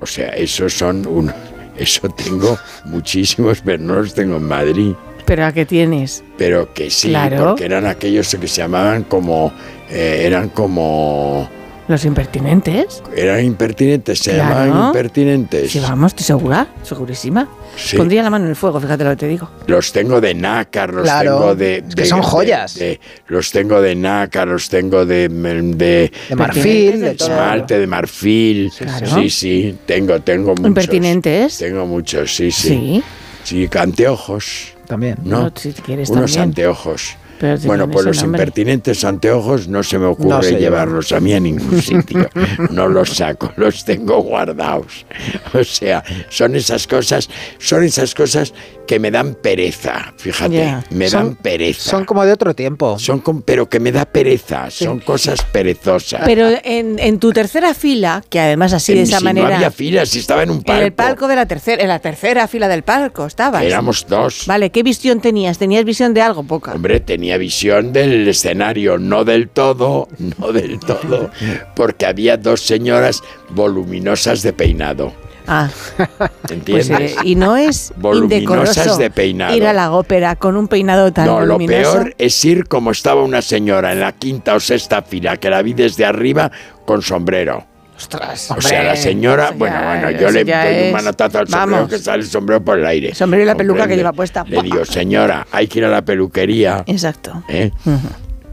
O 0.00 0.06
sea, 0.06 0.28
esos 0.30 0.72
son 0.74 1.06
un. 1.06 1.32
Eso 1.84 2.08
tengo 2.10 2.58
muchísimos, 2.84 3.62
pero 3.64 3.82
no 3.82 3.94
los 3.96 4.14
tengo 4.14 4.36
en 4.36 4.44
Madrid. 4.44 4.92
¿Pero 5.24 5.44
a 5.46 5.52
qué 5.52 5.64
tienes? 5.64 6.24
Pero 6.36 6.72
que 6.74 6.90
sí, 6.90 7.08
Claro. 7.08 7.48
porque 7.48 7.64
eran 7.64 7.86
aquellos 7.86 8.34
que 8.40 8.48
se 8.48 8.62
llamaban 8.62 9.04
como... 9.04 9.52
eh, 9.88 10.22
eran 10.24 10.48
como... 10.48 11.48
Los 11.90 12.04
impertinentes. 12.04 13.02
Eran 13.16 13.44
impertinentes, 13.44 14.20
se 14.20 14.30
Claro. 14.34 14.64
llamaban 14.66 14.86
impertinentes. 14.86 15.72
Sí, 15.72 15.80
vamos, 15.80 16.12
estoy 16.12 16.24
segura, 16.24 16.68
segurísima. 16.84 17.48
Sí. 17.74 17.96
Pondría 17.96 18.22
la 18.22 18.30
mano 18.30 18.44
en 18.44 18.50
el 18.50 18.56
fuego, 18.56 18.78
fíjate 18.80 19.02
lo 19.02 19.10
que 19.10 19.16
te 19.16 19.26
digo. 19.26 19.50
Los 19.66 19.90
tengo 19.90 20.20
de 20.20 20.32
nácar, 20.32 20.94
los 20.94 21.02
Claro, 21.02 21.32
tengo 21.38 21.54
de, 21.56 21.78
es 21.88 21.94
que 21.96 22.04
son 22.04 22.22
joyas. 22.22 22.76
de- 22.76 23.00
los 23.26 23.50
tengo 23.50 23.80
de 23.80 23.96
nácar, 23.96 24.46
los 24.46 24.68
tengo 24.68 25.04
de 25.04 25.28
de, 25.28 26.12
De 26.28 26.36
marfil, 26.36 27.00
de 27.00 27.14
todo. 27.16 27.28
esmalte, 27.28 27.76
de 27.80 27.86
marfil. 27.88 28.72
Claro. 28.78 29.06
Sí, 29.12 29.28
sí, 29.28 29.76
tengo, 29.84 30.20
tengo 30.20 30.50
muchos. 30.50 30.66
Impertinentes. 30.68 31.58
Tengo 31.58 31.86
muchos, 31.86 32.32
sí, 32.36 32.52
sí. 32.52 32.68
Sí. 32.68 33.02
Sí, 33.42 33.68
anteojos. 33.76 34.74
También. 34.86 35.16
¿no? 35.24 35.42
No, 35.42 35.52
si 35.56 35.72
quieres 35.72 36.08
Unos 36.10 36.26
también. 36.34 36.42
anteojos. 36.50 37.16
Pero 37.40 37.56
si 37.56 37.66
Bueno, 37.66 37.90
pues 37.90 38.04
los 38.04 38.22
nombre. 38.22 38.42
impertinentes 38.42 39.02
anteojos 39.02 39.66
no 39.66 39.82
se 39.82 39.98
me 39.98 40.04
ocurre 40.06 40.28
No 40.28 40.42
se 40.42 40.48
llevan. 40.50 40.60
llevarlos 40.62 41.10
a 41.12 41.20
mí 41.20 41.32
a 41.32 41.40
ningún 41.40 41.80
sitio. 41.82 42.28
No 42.70 42.86
los 42.86 43.08
saco, 43.16 43.50
los 43.56 43.84
tengo 43.84 44.20
guardados. 44.22 45.06
O 45.54 45.64
sea, 45.64 46.04
son 46.28 46.54
esas 46.54 46.86
cosas, 46.86 47.30
son 47.58 47.82
esas 47.84 48.14
cosas 48.14 48.52
que 48.90 48.98
me 48.98 49.12
dan 49.12 49.36
pereza, 49.36 50.12
fíjate, 50.16 50.78
me 50.90 51.08
Son- 51.08 51.26
dan 51.26 51.36
pereza. 51.36 51.90
Son 51.92 52.04
como 52.04 52.24
de 52.26 52.32
otro 52.32 52.54
tiempo. 52.56 52.98
Son 52.98 53.20
con- 53.20 53.40
pero 53.42 53.68
que 53.68 53.78
me 53.78 53.92
da 53.92 54.04
pereza, 54.04 54.68
son 54.68 54.98
cosas 54.98 55.42
perezosas. 55.44 56.22
Pero 56.24 56.48
en, 56.64 56.98
en 56.98 57.20
tu 57.20 57.32
tercera 57.32 57.72
fila, 57.72 58.24
que 58.28 58.40
además 58.40 58.72
así 58.72 58.92
de 58.94 59.02
En- 59.02 59.06
esa 59.06 59.18
si 59.18 59.24
manera. 59.24 59.48
No 59.50 59.54
había 59.54 59.70
filas, 59.70 60.08
si 60.08 60.18
estaba 60.18 60.42
en 60.42 60.50
un 60.50 60.56
en 60.56 60.62
palco. 60.64 60.82
el 60.84 60.92
palco 60.92 61.28
de 61.28 61.36
la 61.36 61.46
tercera, 61.46 61.80
en 61.80 61.86
la 61.86 62.00
tercera 62.00 62.48
fila 62.48 62.66
del 62.66 62.82
palco 62.82 63.26
estabas. 63.26 63.62
Éramos 63.62 64.06
dos. 64.08 64.42
Vale, 64.48 64.70
¿qué 64.70 64.82
visión 64.82 65.20
tenías? 65.20 65.56
¿Tenías 65.56 65.84
visión 65.84 66.12
de 66.12 66.22
algo? 66.22 66.42
Poca. 66.42 66.72
Hombre, 66.72 66.98
tenía 66.98 67.36
visión 67.36 67.92
del 67.92 68.26
escenario, 68.26 68.98
no 68.98 69.24
del 69.24 69.50
todo, 69.50 70.08
no 70.18 70.50
del 70.50 70.80
todo, 70.80 71.30
porque 71.76 72.06
había 72.06 72.36
dos 72.36 72.60
señoras 72.62 73.22
voluminosas 73.50 74.42
de 74.42 74.52
peinado. 74.52 75.12
Ah, 75.52 75.68
¿Entiendes? 76.48 76.88
pues, 76.88 77.12
eh, 77.12 77.16
y 77.24 77.34
no 77.34 77.56
es 77.56 77.92
Voluminosas 77.96 78.76
indecoroso 78.76 78.96
de 78.98 79.10
peinado. 79.10 79.56
ir 79.56 79.66
a 79.66 79.72
la 79.72 79.90
ópera 79.90 80.36
con 80.36 80.56
un 80.56 80.68
peinado 80.68 81.12
tan 81.12 81.26
No, 81.26 81.40
lo 81.40 81.58
peor 81.58 82.14
es 82.18 82.44
ir 82.44 82.68
como 82.68 82.92
estaba 82.92 83.22
una 83.24 83.42
señora 83.42 83.92
en 83.92 83.98
la 84.00 84.12
quinta 84.12 84.54
o 84.54 84.60
sexta 84.60 85.02
fila, 85.02 85.38
que 85.38 85.50
la 85.50 85.60
vi 85.62 85.74
desde 85.74 86.04
arriba 86.04 86.52
con 86.86 87.02
sombrero. 87.02 87.66
Ostras, 87.96 88.50
O 88.52 88.60
sea, 88.62 88.82
la 88.84 88.96
señora, 88.96 89.50
bueno, 89.54 89.76
bueno, 89.84 90.10
yo 90.12 90.30
le 90.30 90.44
doy 90.44 90.86
un 90.86 90.92
manotazo 90.92 91.40
al 91.40 91.48
sombrero 91.48 91.72
Vamos. 91.76 91.90
que 91.90 91.98
sale 91.98 92.22
el 92.22 92.28
sombrero 92.30 92.64
por 92.64 92.78
el 92.78 92.86
aire. 92.86 93.14
Sombrero 93.14 93.42
y 93.42 93.46
la 93.46 93.56
peluca 93.56 93.86
que 93.88 93.96
lleva 93.96 94.12
puesta. 94.14 94.42
Le 94.48 94.62
digo, 94.62 94.84
señora, 94.86 95.46
hay 95.52 95.66
que 95.66 95.80
ir 95.80 95.84
a 95.84 95.88
la 95.88 96.02
peluquería. 96.02 96.82
Exacto. 96.86 97.42
¿eh? 97.48 97.72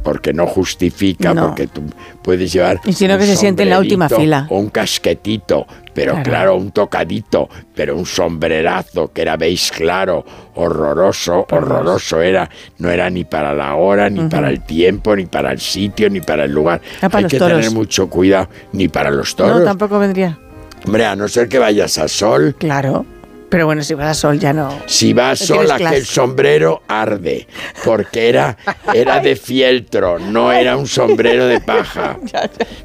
Porque 0.03 0.33
no 0.33 0.47
justifica, 0.47 1.33
No. 1.33 1.47
porque 1.47 1.67
tú 1.67 1.81
puedes 2.21 2.51
llevar. 2.51 2.81
Y 2.85 2.91
sino 2.93 3.17
que 3.17 3.25
se 3.25 3.37
siente 3.37 3.63
en 3.63 3.69
la 3.69 3.79
última 3.79 4.09
fila. 4.09 4.47
O 4.49 4.57
un 4.57 4.69
casquetito, 4.69 5.65
pero 5.97 6.11
Claro. 6.11 6.29
claro. 6.29 6.55
un 6.57 6.69
tocadito, 6.69 7.49
pero 7.73 7.97
un 7.97 8.05
sombrerazo 8.05 9.11
que 9.11 9.23
era 9.23 9.35
beige 9.35 9.71
claro, 9.75 10.23
horroroso, 10.53 11.47
horroroso 11.49 12.21
era. 12.21 12.47
No 12.77 12.91
era 12.91 13.09
ni 13.09 13.23
para 13.23 13.51
la 13.55 13.73
hora, 13.73 14.07
ni 14.07 14.29
para 14.29 14.51
el 14.51 14.61
tiempo, 14.61 15.15
ni 15.15 15.25
para 15.25 15.51
el 15.51 15.59
sitio, 15.59 16.07
ni 16.11 16.21
para 16.21 16.43
el 16.43 16.51
lugar. 16.51 16.81
Para 17.01 17.17
Hay 17.17 17.25
que 17.25 17.39
toros. 17.39 17.57
tener 17.57 17.71
mucho 17.71 18.07
cuidado, 18.11 18.47
ni 18.73 18.87
para 18.89 19.09
los 19.09 19.35
toros. 19.35 19.57
No, 19.57 19.65
tampoco 19.65 19.97
vendría. 19.97 20.37
Hombre, 20.85 21.03
a 21.07 21.15
no 21.15 21.27
ser 21.27 21.49
que 21.49 21.57
vayas 21.57 21.97
a 21.97 22.07
sol. 22.07 22.55
Claro. 22.59 23.03
Pero 23.49 23.65
bueno, 23.65 23.81
si 23.81 23.93
vas 23.93 24.07
a 24.09 24.13
sol 24.13 24.37
ya 24.39 24.51
no. 24.51 24.77
Si 24.87 25.13
vas 25.13 25.39
No 25.41 25.47
tienes 25.47 25.67
sola, 25.69 25.77
que 25.77 25.83
el 25.83 25.89
clase. 25.89 26.05
sombrero 26.05 26.81
arde, 26.87 27.47
porque 27.85 28.27
era, 28.27 28.57
era 28.93 29.19
de 29.21 29.37
fieltro, 29.37 30.19
no 30.19 30.51
era 30.51 30.75
un 30.75 30.85
sombrero 30.87 31.47
de 31.47 31.61
paja. 31.61 32.17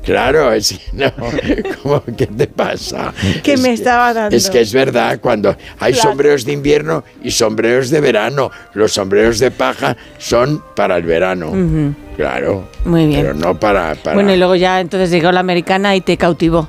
Claro, 0.05 0.53
es 0.53 0.79
no, 0.93 1.13
¿cómo, 1.83 2.03
¿qué 2.17 2.27
te 2.27 2.47
pasa? 2.49 3.13
¿Qué 3.43 3.53
Es 3.55 3.61
me 3.61 3.69
que- 3.69 3.75
estaba 3.75 4.13
dando? 4.13 4.37
Es 4.37 4.51
que 4.51 4.61
es 4.61 4.73
verdad, 4.73 5.19
cuando 5.21 5.57
hay 5.79 5.93
Claro. 5.93 6.09
sombreros 6.11 6.45
de 6.45 6.53
invierno 6.53 7.05
y 7.23 7.31
sombreros 7.31 7.91
de 7.91 8.01
verano, 8.01 8.51
los 8.75 8.93
sombreros 8.93 9.39
de 9.39 9.51
paja 9.53 9.97
son 10.19 10.63
para 10.75 10.97
el 10.97 11.05
verano. 11.05 11.53
Claro. 12.17 12.69
Muy 12.85 13.07
bien. 13.07 13.21
Pero 13.23 13.35
no 13.35 13.59
para, 13.59 13.95
para... 13.95 14.15
Bueno, 14.15 14.33
y 14.33 14.37
luego 14.37 14.55
ya 14.57 14.81
entonces 14.81 15.11
llegó 15.11 15.31
la 15.33 15.41
americana 15.41 15.95
y 15.97 16.01
te 16.01 16.17
cautivó. 16.17 16.69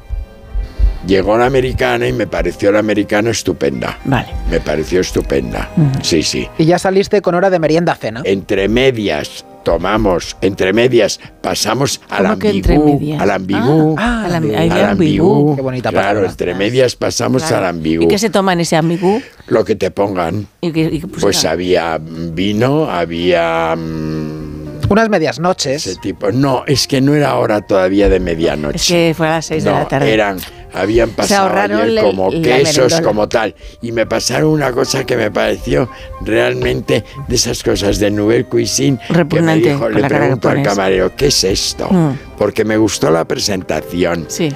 Llegó 1.07 1.37
la 1.37 1.45
americana 1.47 2.07
y 2.07 2.13
me 2.13 2.27
pareció 2.27 2.71
la 2.71 2.79
americana 2.79 3.31
estupenda. 3.31 3.97
Vale. 4.05 4.27
Me 4.49 4.59
pareció 4.59 5.01
estupenda. 5.01 5.69
Sí, 6.01 6.23
sí. 6.23 6.47
Y 6.57 6.65
ya 6.65 6.79
saliste 6.79 7.21
con 7.21 7.35
hora 7.35 7.49
de 7.49 7.59
merienda 7.59 7.95
cena. 7.95 8.21
entre 8.23 8.67
medias 8.69 9.45
tomamos, 9.63 10.35
entre 10.41 10.73
medias 10.73 11.19
pasamos 11.41 12.01
al 12.09 12.25
¿Cómo 12.25 12.39
que 12.39 12.49
entre 12.49 12.75
ambigú, 12.75 12.99
medias? 12.99 13.21
al 13.21 13.31
ambigú, 13.31 13.95
Ah, 13.97 14.25
al 14.25 14.33
ambi- 14.43 14.55
al 14.71 14.85
ambigú. 14.89 15.55
Qué 15.55 15.61
bonita 15.61 15.89
claro, 15.89 16.07
palabra. 16.07 16.29
entre 16.31 16.53
medias 16.53 16.95
pasamos 16.97 17.43
Claro. 17.43 17.57
al 17.57 17.65
ambigú. 17.69 18.03
¿Y 18.03 18.07
qué 18.09 18.17
se 18.19 18.29
toma 18.29 18.51
en 18.53 18.59
ese 18.59 18.75
ambigú? 18.75 19.21
Lo 19.47 19.63
que 19.63 19.75
te 19.75 19.89
pongan. 19.91 20.47
¿Y 20.59 20.71
qué- 20.73 20.89
y 20.91 20.99
qué 20.99 21.07
Pues 21.07 21.45
había 21.45 21.97
vino, 22.01 22.89
había 22.91 23.73
mm, 23.77 24.22
Unas 24.89 25.09
medias 25.09 25.39
noches. 25.39 25.87
ese 25.87 25.99
tipo. 25.99 26.31
No, 26.31 26.63
es 26.67 26.87
que 26.87 27.01
no 27.01 27.13
era 27.13 27.35
hora 27.35 27.61
todavía 27.61 28.09
de 28.09 28.19
medianoche. 28.19 28.75
Es 28.75 28.87
que 28.87 29.13
fue 29.15 29.27
a 29.27 29.31
las 29.31 29.45
6 29.45 29.63
de 29.63 29.69
no, 29.71 29.79
la 29.79 29.87
tarde. 29.87 30.13
eran, 30.13 30.37
habían 30.73 31.09
pasado 31.11 31.49
ayer 31.57 32.01
como 32.01 32.29
quesos, 32.29 32.99
como 33.01 33.27
tal. 33.29 33.55
Y 33.81 33.91
me 33.91 34.05
pasaron 34.05 34.51
una 34.51 34.71
cosa 34.71 35.05
que 35.05 35.15
me 35.17 35.31
pareció 35.31 35.89
realmente 36.21 37.03
de 37.27 37.35
esas 37.35 37.63
cosas 37.63 37.99
de 37.99 38.11
Nouvelle 38.11 38.45
Cuisine. 38.45 38.99
Repugnante, 39.09 39.63
Que 39.63 39.69
me 39.69 39.73
dijo, 39.75 39.89
le 39.89 40.07
pregunto 40.07 40.49
al 40.49 40.63
camarero, 40.63 41.15
¿qué 41.15 41.27
es 41.27 41.43
esto? 41.43 41.87
Mm. 41.89 42.17
Porque 42.37 42.65
me 42.65 42.77
gustó 42.77 43.09
la 43.11 43.25
presentación. 43.25 44.25
Sí. 44.27 44.49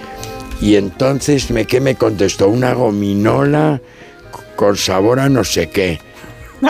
Y 0.60 0.76
entonces, 0.76 1.52
me, 1.52 1.66
¿qué 1.66 1.80
me 1.80 1.96
contestó? 1.96 2.50
Una 2.50 2.74
gominola 2.74 3.80
con 4.56 4.76
sabor 4.76 5.20
a 5.20 5.30
no 5.30 5.44
sé 5.44 5.70
qué. 5.70 6.00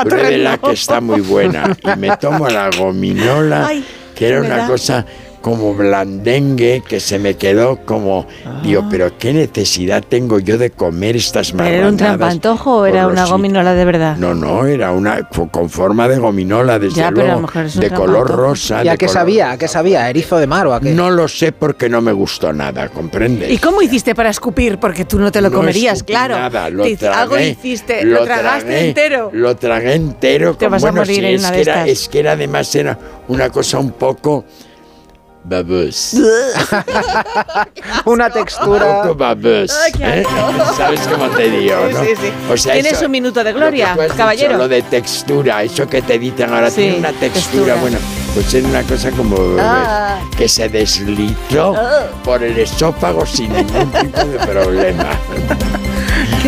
Pruébela 0.04 0.58
que 0.58 0.72
está 0.72 1.02
muy 1.02 1.22
buena. 1.22 1.76
Y 1.84 1.98
me 2.00 2.16
tomo 2.18 2.48
la 2.48 2.70
gominola, 2.78 3.68
Ay, 3.68 3.86
que 4.16 4.28
era 4.28 4.38
¿qué 4.42 4.48
me 4.48 4.54
una 4.54 4.58
da? 4.64 4.68
cosa 4.68 5.06
como 5.42 5.74
blandengue, 5.74 6.84
que 6.88 7.00
se 7.00 7.20
me 7.20 7.36
quedó 7.36 7.78
como... 7.86 8.26
Digo, 8.64 8.86
pero 8.90 9.18
¿qué 9.18 9.34
necesidad 9.34 10.04
tengo 10.08 10.40
yo 10.40 10.58
de 10.58 10.72
comer 10.72 11.16
estas 11.16 11.52
¿Pero 11.52 11.64
era 11.64 11.88
un 11.88 11.96
marranadas 11.96 12.18
trampantojo 12.18 12.78
o 12.78 12.86
era 12.86 13.08
una 13.08 13.26
gominola 13.26 13.74
de 13.74 13.86
verdad? 13.86 14.18
No, 14.18 14.34
no, 14.34 14.66
era 14.66 14.92
una 14.92 15.28
co- 15.30 15.48
con 15.50 15.70
forma 15.70 16.08
de 16.08 16.18
gominola, 16.18 16.80
desde 16.80 16.96
Ya, 17.02 17.10
pero 17.10 17.22
a 17.22 17.24
lo 17.24 17.26
luego, 17.28 17.42
mejor 17.42 17.66
es 17.66 17.76
un 17.76 17.82
de 17.82 17.90
color 17.92 18.28
rosa. 18.30 18.84
¿Y 18.84 18.88
a 18.90 18.98
qué 18.98 19.08
sabía? 19.08 19.52
¿A 19.52 19.58
qué 19.58 19.68
sabía? 19.68 20.04
¿A 20.04 20.10
¿Erizo 20.10 20.38
de 20.38 20.48
mar 20.48 20.68
o 20.68 20.74
a 20.74 20.80
qué? 20.82 20.92
No 20.92 21.10
lo 21.10 21.28
sé 21.28 21.52
porque 21.52 21.88
no 21.90 22.02
me 22.02 22.12
gustó 22.12 22.52
nada, 22.52 22.90
¿comprendes? 22.90 23.52
¿Y 23.52 23.58
cómo 23.58 23.82
hiciste 23.82 24.16
para 24.16 24.30
escupir? 24.30 24.80
Porque 24.80 25.06
tú 25.06 25.20
no 25.20 25.32
te 25.32 25.42
lo 25.42 25.50
No 25.50 25.58
comerías, 25.58 26.04
claro. 26.04 26.36
Nada, 26.38 26.70
lo 26.70 26.84
tragué, 26.98 27.08
algo 27.16 27.40
hiciste, 27.40 28.04
lo, 28.04 28.24
tragaste 28.24 28.66
tragué, 28.70 28.88
entero. 28.90 29.30
Lo 29.34 29.56
tragué 29.56 29.94
entero. 29.94 30.56
Te 30.56 30.66
con- 30.66 30.72
vas 30.72 30.84
a 30.84 30.92
morir 30.92 31.16
sí, 31.16 31.26
en 31.26 31.36
es 31.36 31.42
una 31.42 31.50
que 31.52 31.56
de 31.58 31.62
era, 31.62 31.74
estas. 31.84 31.90
Es 31.90 32.10
que 32.10 32.20
era 32.20 32.32
además 32.34 32.76
era 32.76 32.98
una 33.28 33.50
cosa 33.50 33.80
un 33.80 33.92
poco 33.92 34.46
babus. 35.48 36.14
Una 38.06 38.28
un 38.28 38.32
textura. 38.34 39.02
poco. 39.04 39.26
Ay, 39.26 39.92
qué 39.98 40.20
¿eh? 40.22 40.24
¿Sabes 40.78 41.02
cómo 41.08 41.28
te 41.30 41.50
digo, 41.50 41.76
Sí, 41.88 41.94
no? 41.94 42.04
sí, 42.04 42.10
sí. 42.22 42.32
O 42.52 42.58
sea, 42.58 42.74
Tienes 42.74 42.94
eso- 42.94 43.06
un 43.06 43.12
minuto 43.12 43.44
de 43.44 43.52
lo 43.54 43.60
que 43.60 43.66
gloria, 43.66 43.94
tú 43.96 44.02
has 44.02 44.08
dicho, 44.08 44.18
caballero. 44.18 44.58
lo 44.58 44.68
de 44.68 44.82
textura, 44.84 45.64
eso 45.64 45.88
que 45.88 46.02
te 46.02 46.20
dicen 46.20 46.54
ahora 46.54 46.70
Sí, 46.70 46.82
tiene 46.82 46.98
una 46.98 47.12
textura, 47.14 47.34
textura. 47.34 47.76
bueno, 47.76 47.98
pues 48.34 48.54
es 48.54 48.64
una 48.66 48.84
cosa 48.84 49.12
como 49.12 49.38
Ah. 49.60 50.20
que 50.38 50.48
se 50.48 50.70
deslizó 50.70 51.74
Ah. 51.78 52.08
por 52.24 52.44
el 52.44 52.58
esófago 52.58 53.26
sin 53.26 53.52
ningún 53.54 53.92
tipo 53.92 54.20
de 54.26 54.38
problema. 54.46 55.10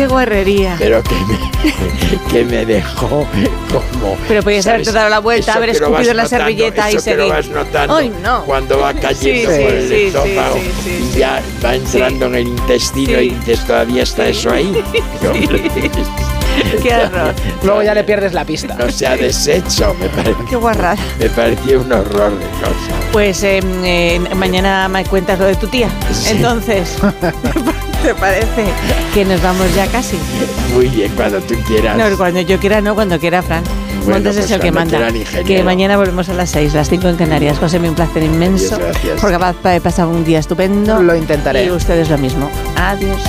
Qué 0.00 0.06
guarrería. 0.06 0.76
pero 0.78 1.02
que 1.02 1.14
me, 1.14 2.32
que 2.32 2.44
me 2.46 2.64
dejó 2.64 3.26
como. 3.70 4.16
Pero 4.28 4.42
podías 4.42 4.66
haberte 4.66 4.92
dado 4.92 5.10
la 5.10 5.18
vuelta, 5.18 5.52
haber 5.54 5.68
escupido 5.70 6.14
la 6.14 6.22
notando, 6.22 6.28
servilleta 6.46 6.90
y 6.90 6.94
eso 6.96 7.04
que 7.04 7.16
lo 7.16 7.22
seguir. 7.28 7.32
vas 7.34 7.48
notando 7.48 7.96
Ay, 7.96 8.12
no. 8.22 8.44
cuando 8.46 8.78
va 8.78 8.94
cayendo 8.94 9.50
Sí, 9.50 9.60
por 9.62 9.70
sí, 9.70 9.76
el 9.76 9.88
sí, 9.88 9.94
estómago 10.06 10.54
sí, 10.54 10.70
sí, 10.84 11.10
y 11.14 11.18
ya 11.18 11.42
va 11.62 11.74
entrando 11.74 12.26
en 12.26 12.34
el 12.36 12.48
intestino 12.48 13.18
Sí. 13.18 13.24
y 13.26 13.30
dices, 13.34 13.66
¿todavía 13.66 14.02
está 14.04 14.26
eso 14.28 14.50
ahí? 14.50 14.72
Qué 16.82 16.94
horror. 16.94 17.34
Luego 17.62 17.82
ya 17.82 17.92
le 17.94 18.04
pierdes 18.04 18.32
la 18.32 18.44
pista. 18.46 18.74
no 18.76 18.90
se 18.90 19.06
ha 19.06 19.16
deshecho, 19.18 19.94
me, 20.00 20.08
pare- 20.08 20.34
Qué 20.48 20.56
guarrada. 20.56 20.96
me 21.18 21.28
pareció 21.28 21.80
un 21.80 21.92
horror 21.92 22.32
de 22.38 22.46
cosa. 22.46 22.94
Pues 23.12 23.42
eh, 23.42 23.60
eh, 23.84 24.18
mañana 24.34 24.88
me 24.88 25.04
cuentas 25.04 25.38
lo 25.38 25.44
de 25.44 25.56
tu 25.56 25.66
tía. 25.68 25.90
Sí. 26.12 26.30
Entonces, 26.30 26.96
¿te 28.02 28.14
parece 28.14 28.66
que 29.14 29.24
nos 29.24 29.42
vamos 29.42 29.74
ya 29.74 29.86
casi? 29.86 30.16
Muy 30.74 30.88
bien, 30.88 31.12
cuando 31.14 31.40
tú 31.40 31.54
quieras. 31.66 31.96
No, 31.96 32.16
cuando 32.16 32.40
yo 32.40 32.58
quiera, 32.58 32.80
no, 32.80 32.94
cuando 32.94 33.18
quiera, 33.18 33.42
Fran. 33.42 33.62
Bueno, 34.04 34.14
Montes 34.14 34.36
es 34.36 34.42
pues 34.42 34.50
el 34.52 34.60
que 34.60 34.72
manda. 34.72 35.12
Que 35.44 35.62
mañana 35.62 35.96
volvemos 35.96 36.28
a 36.28 36.34
las 36.34 36.50
6, 36.50 36.74
las 36.74 36.88
5 36.88 37.08
en 37.08 37.16
Canarias. 37.16 37.58
José, 37.58 37.78
me 37.78 37.88
un 37.88 37.94
placer 37.94 38.22
inmenso. 38.22 38.76
Adiós, 38.76 38.88
gracias. 38.92 39.20
Porque 39.20 39.36
va 39.36 39.48
a 39.48 39.80
pasar 39.80 40.06
un 40.06 40.24
día 40.24 40.38
estupendo. 40.38 41.02
Lo 41.02 41.14
intentaré. 41.14 41.64
Y 41.64 41.70
ustedes 41.70 42.08
lo 42.08 42.16
mismo. 42.16 42.50
Adiós. 42.76 43.20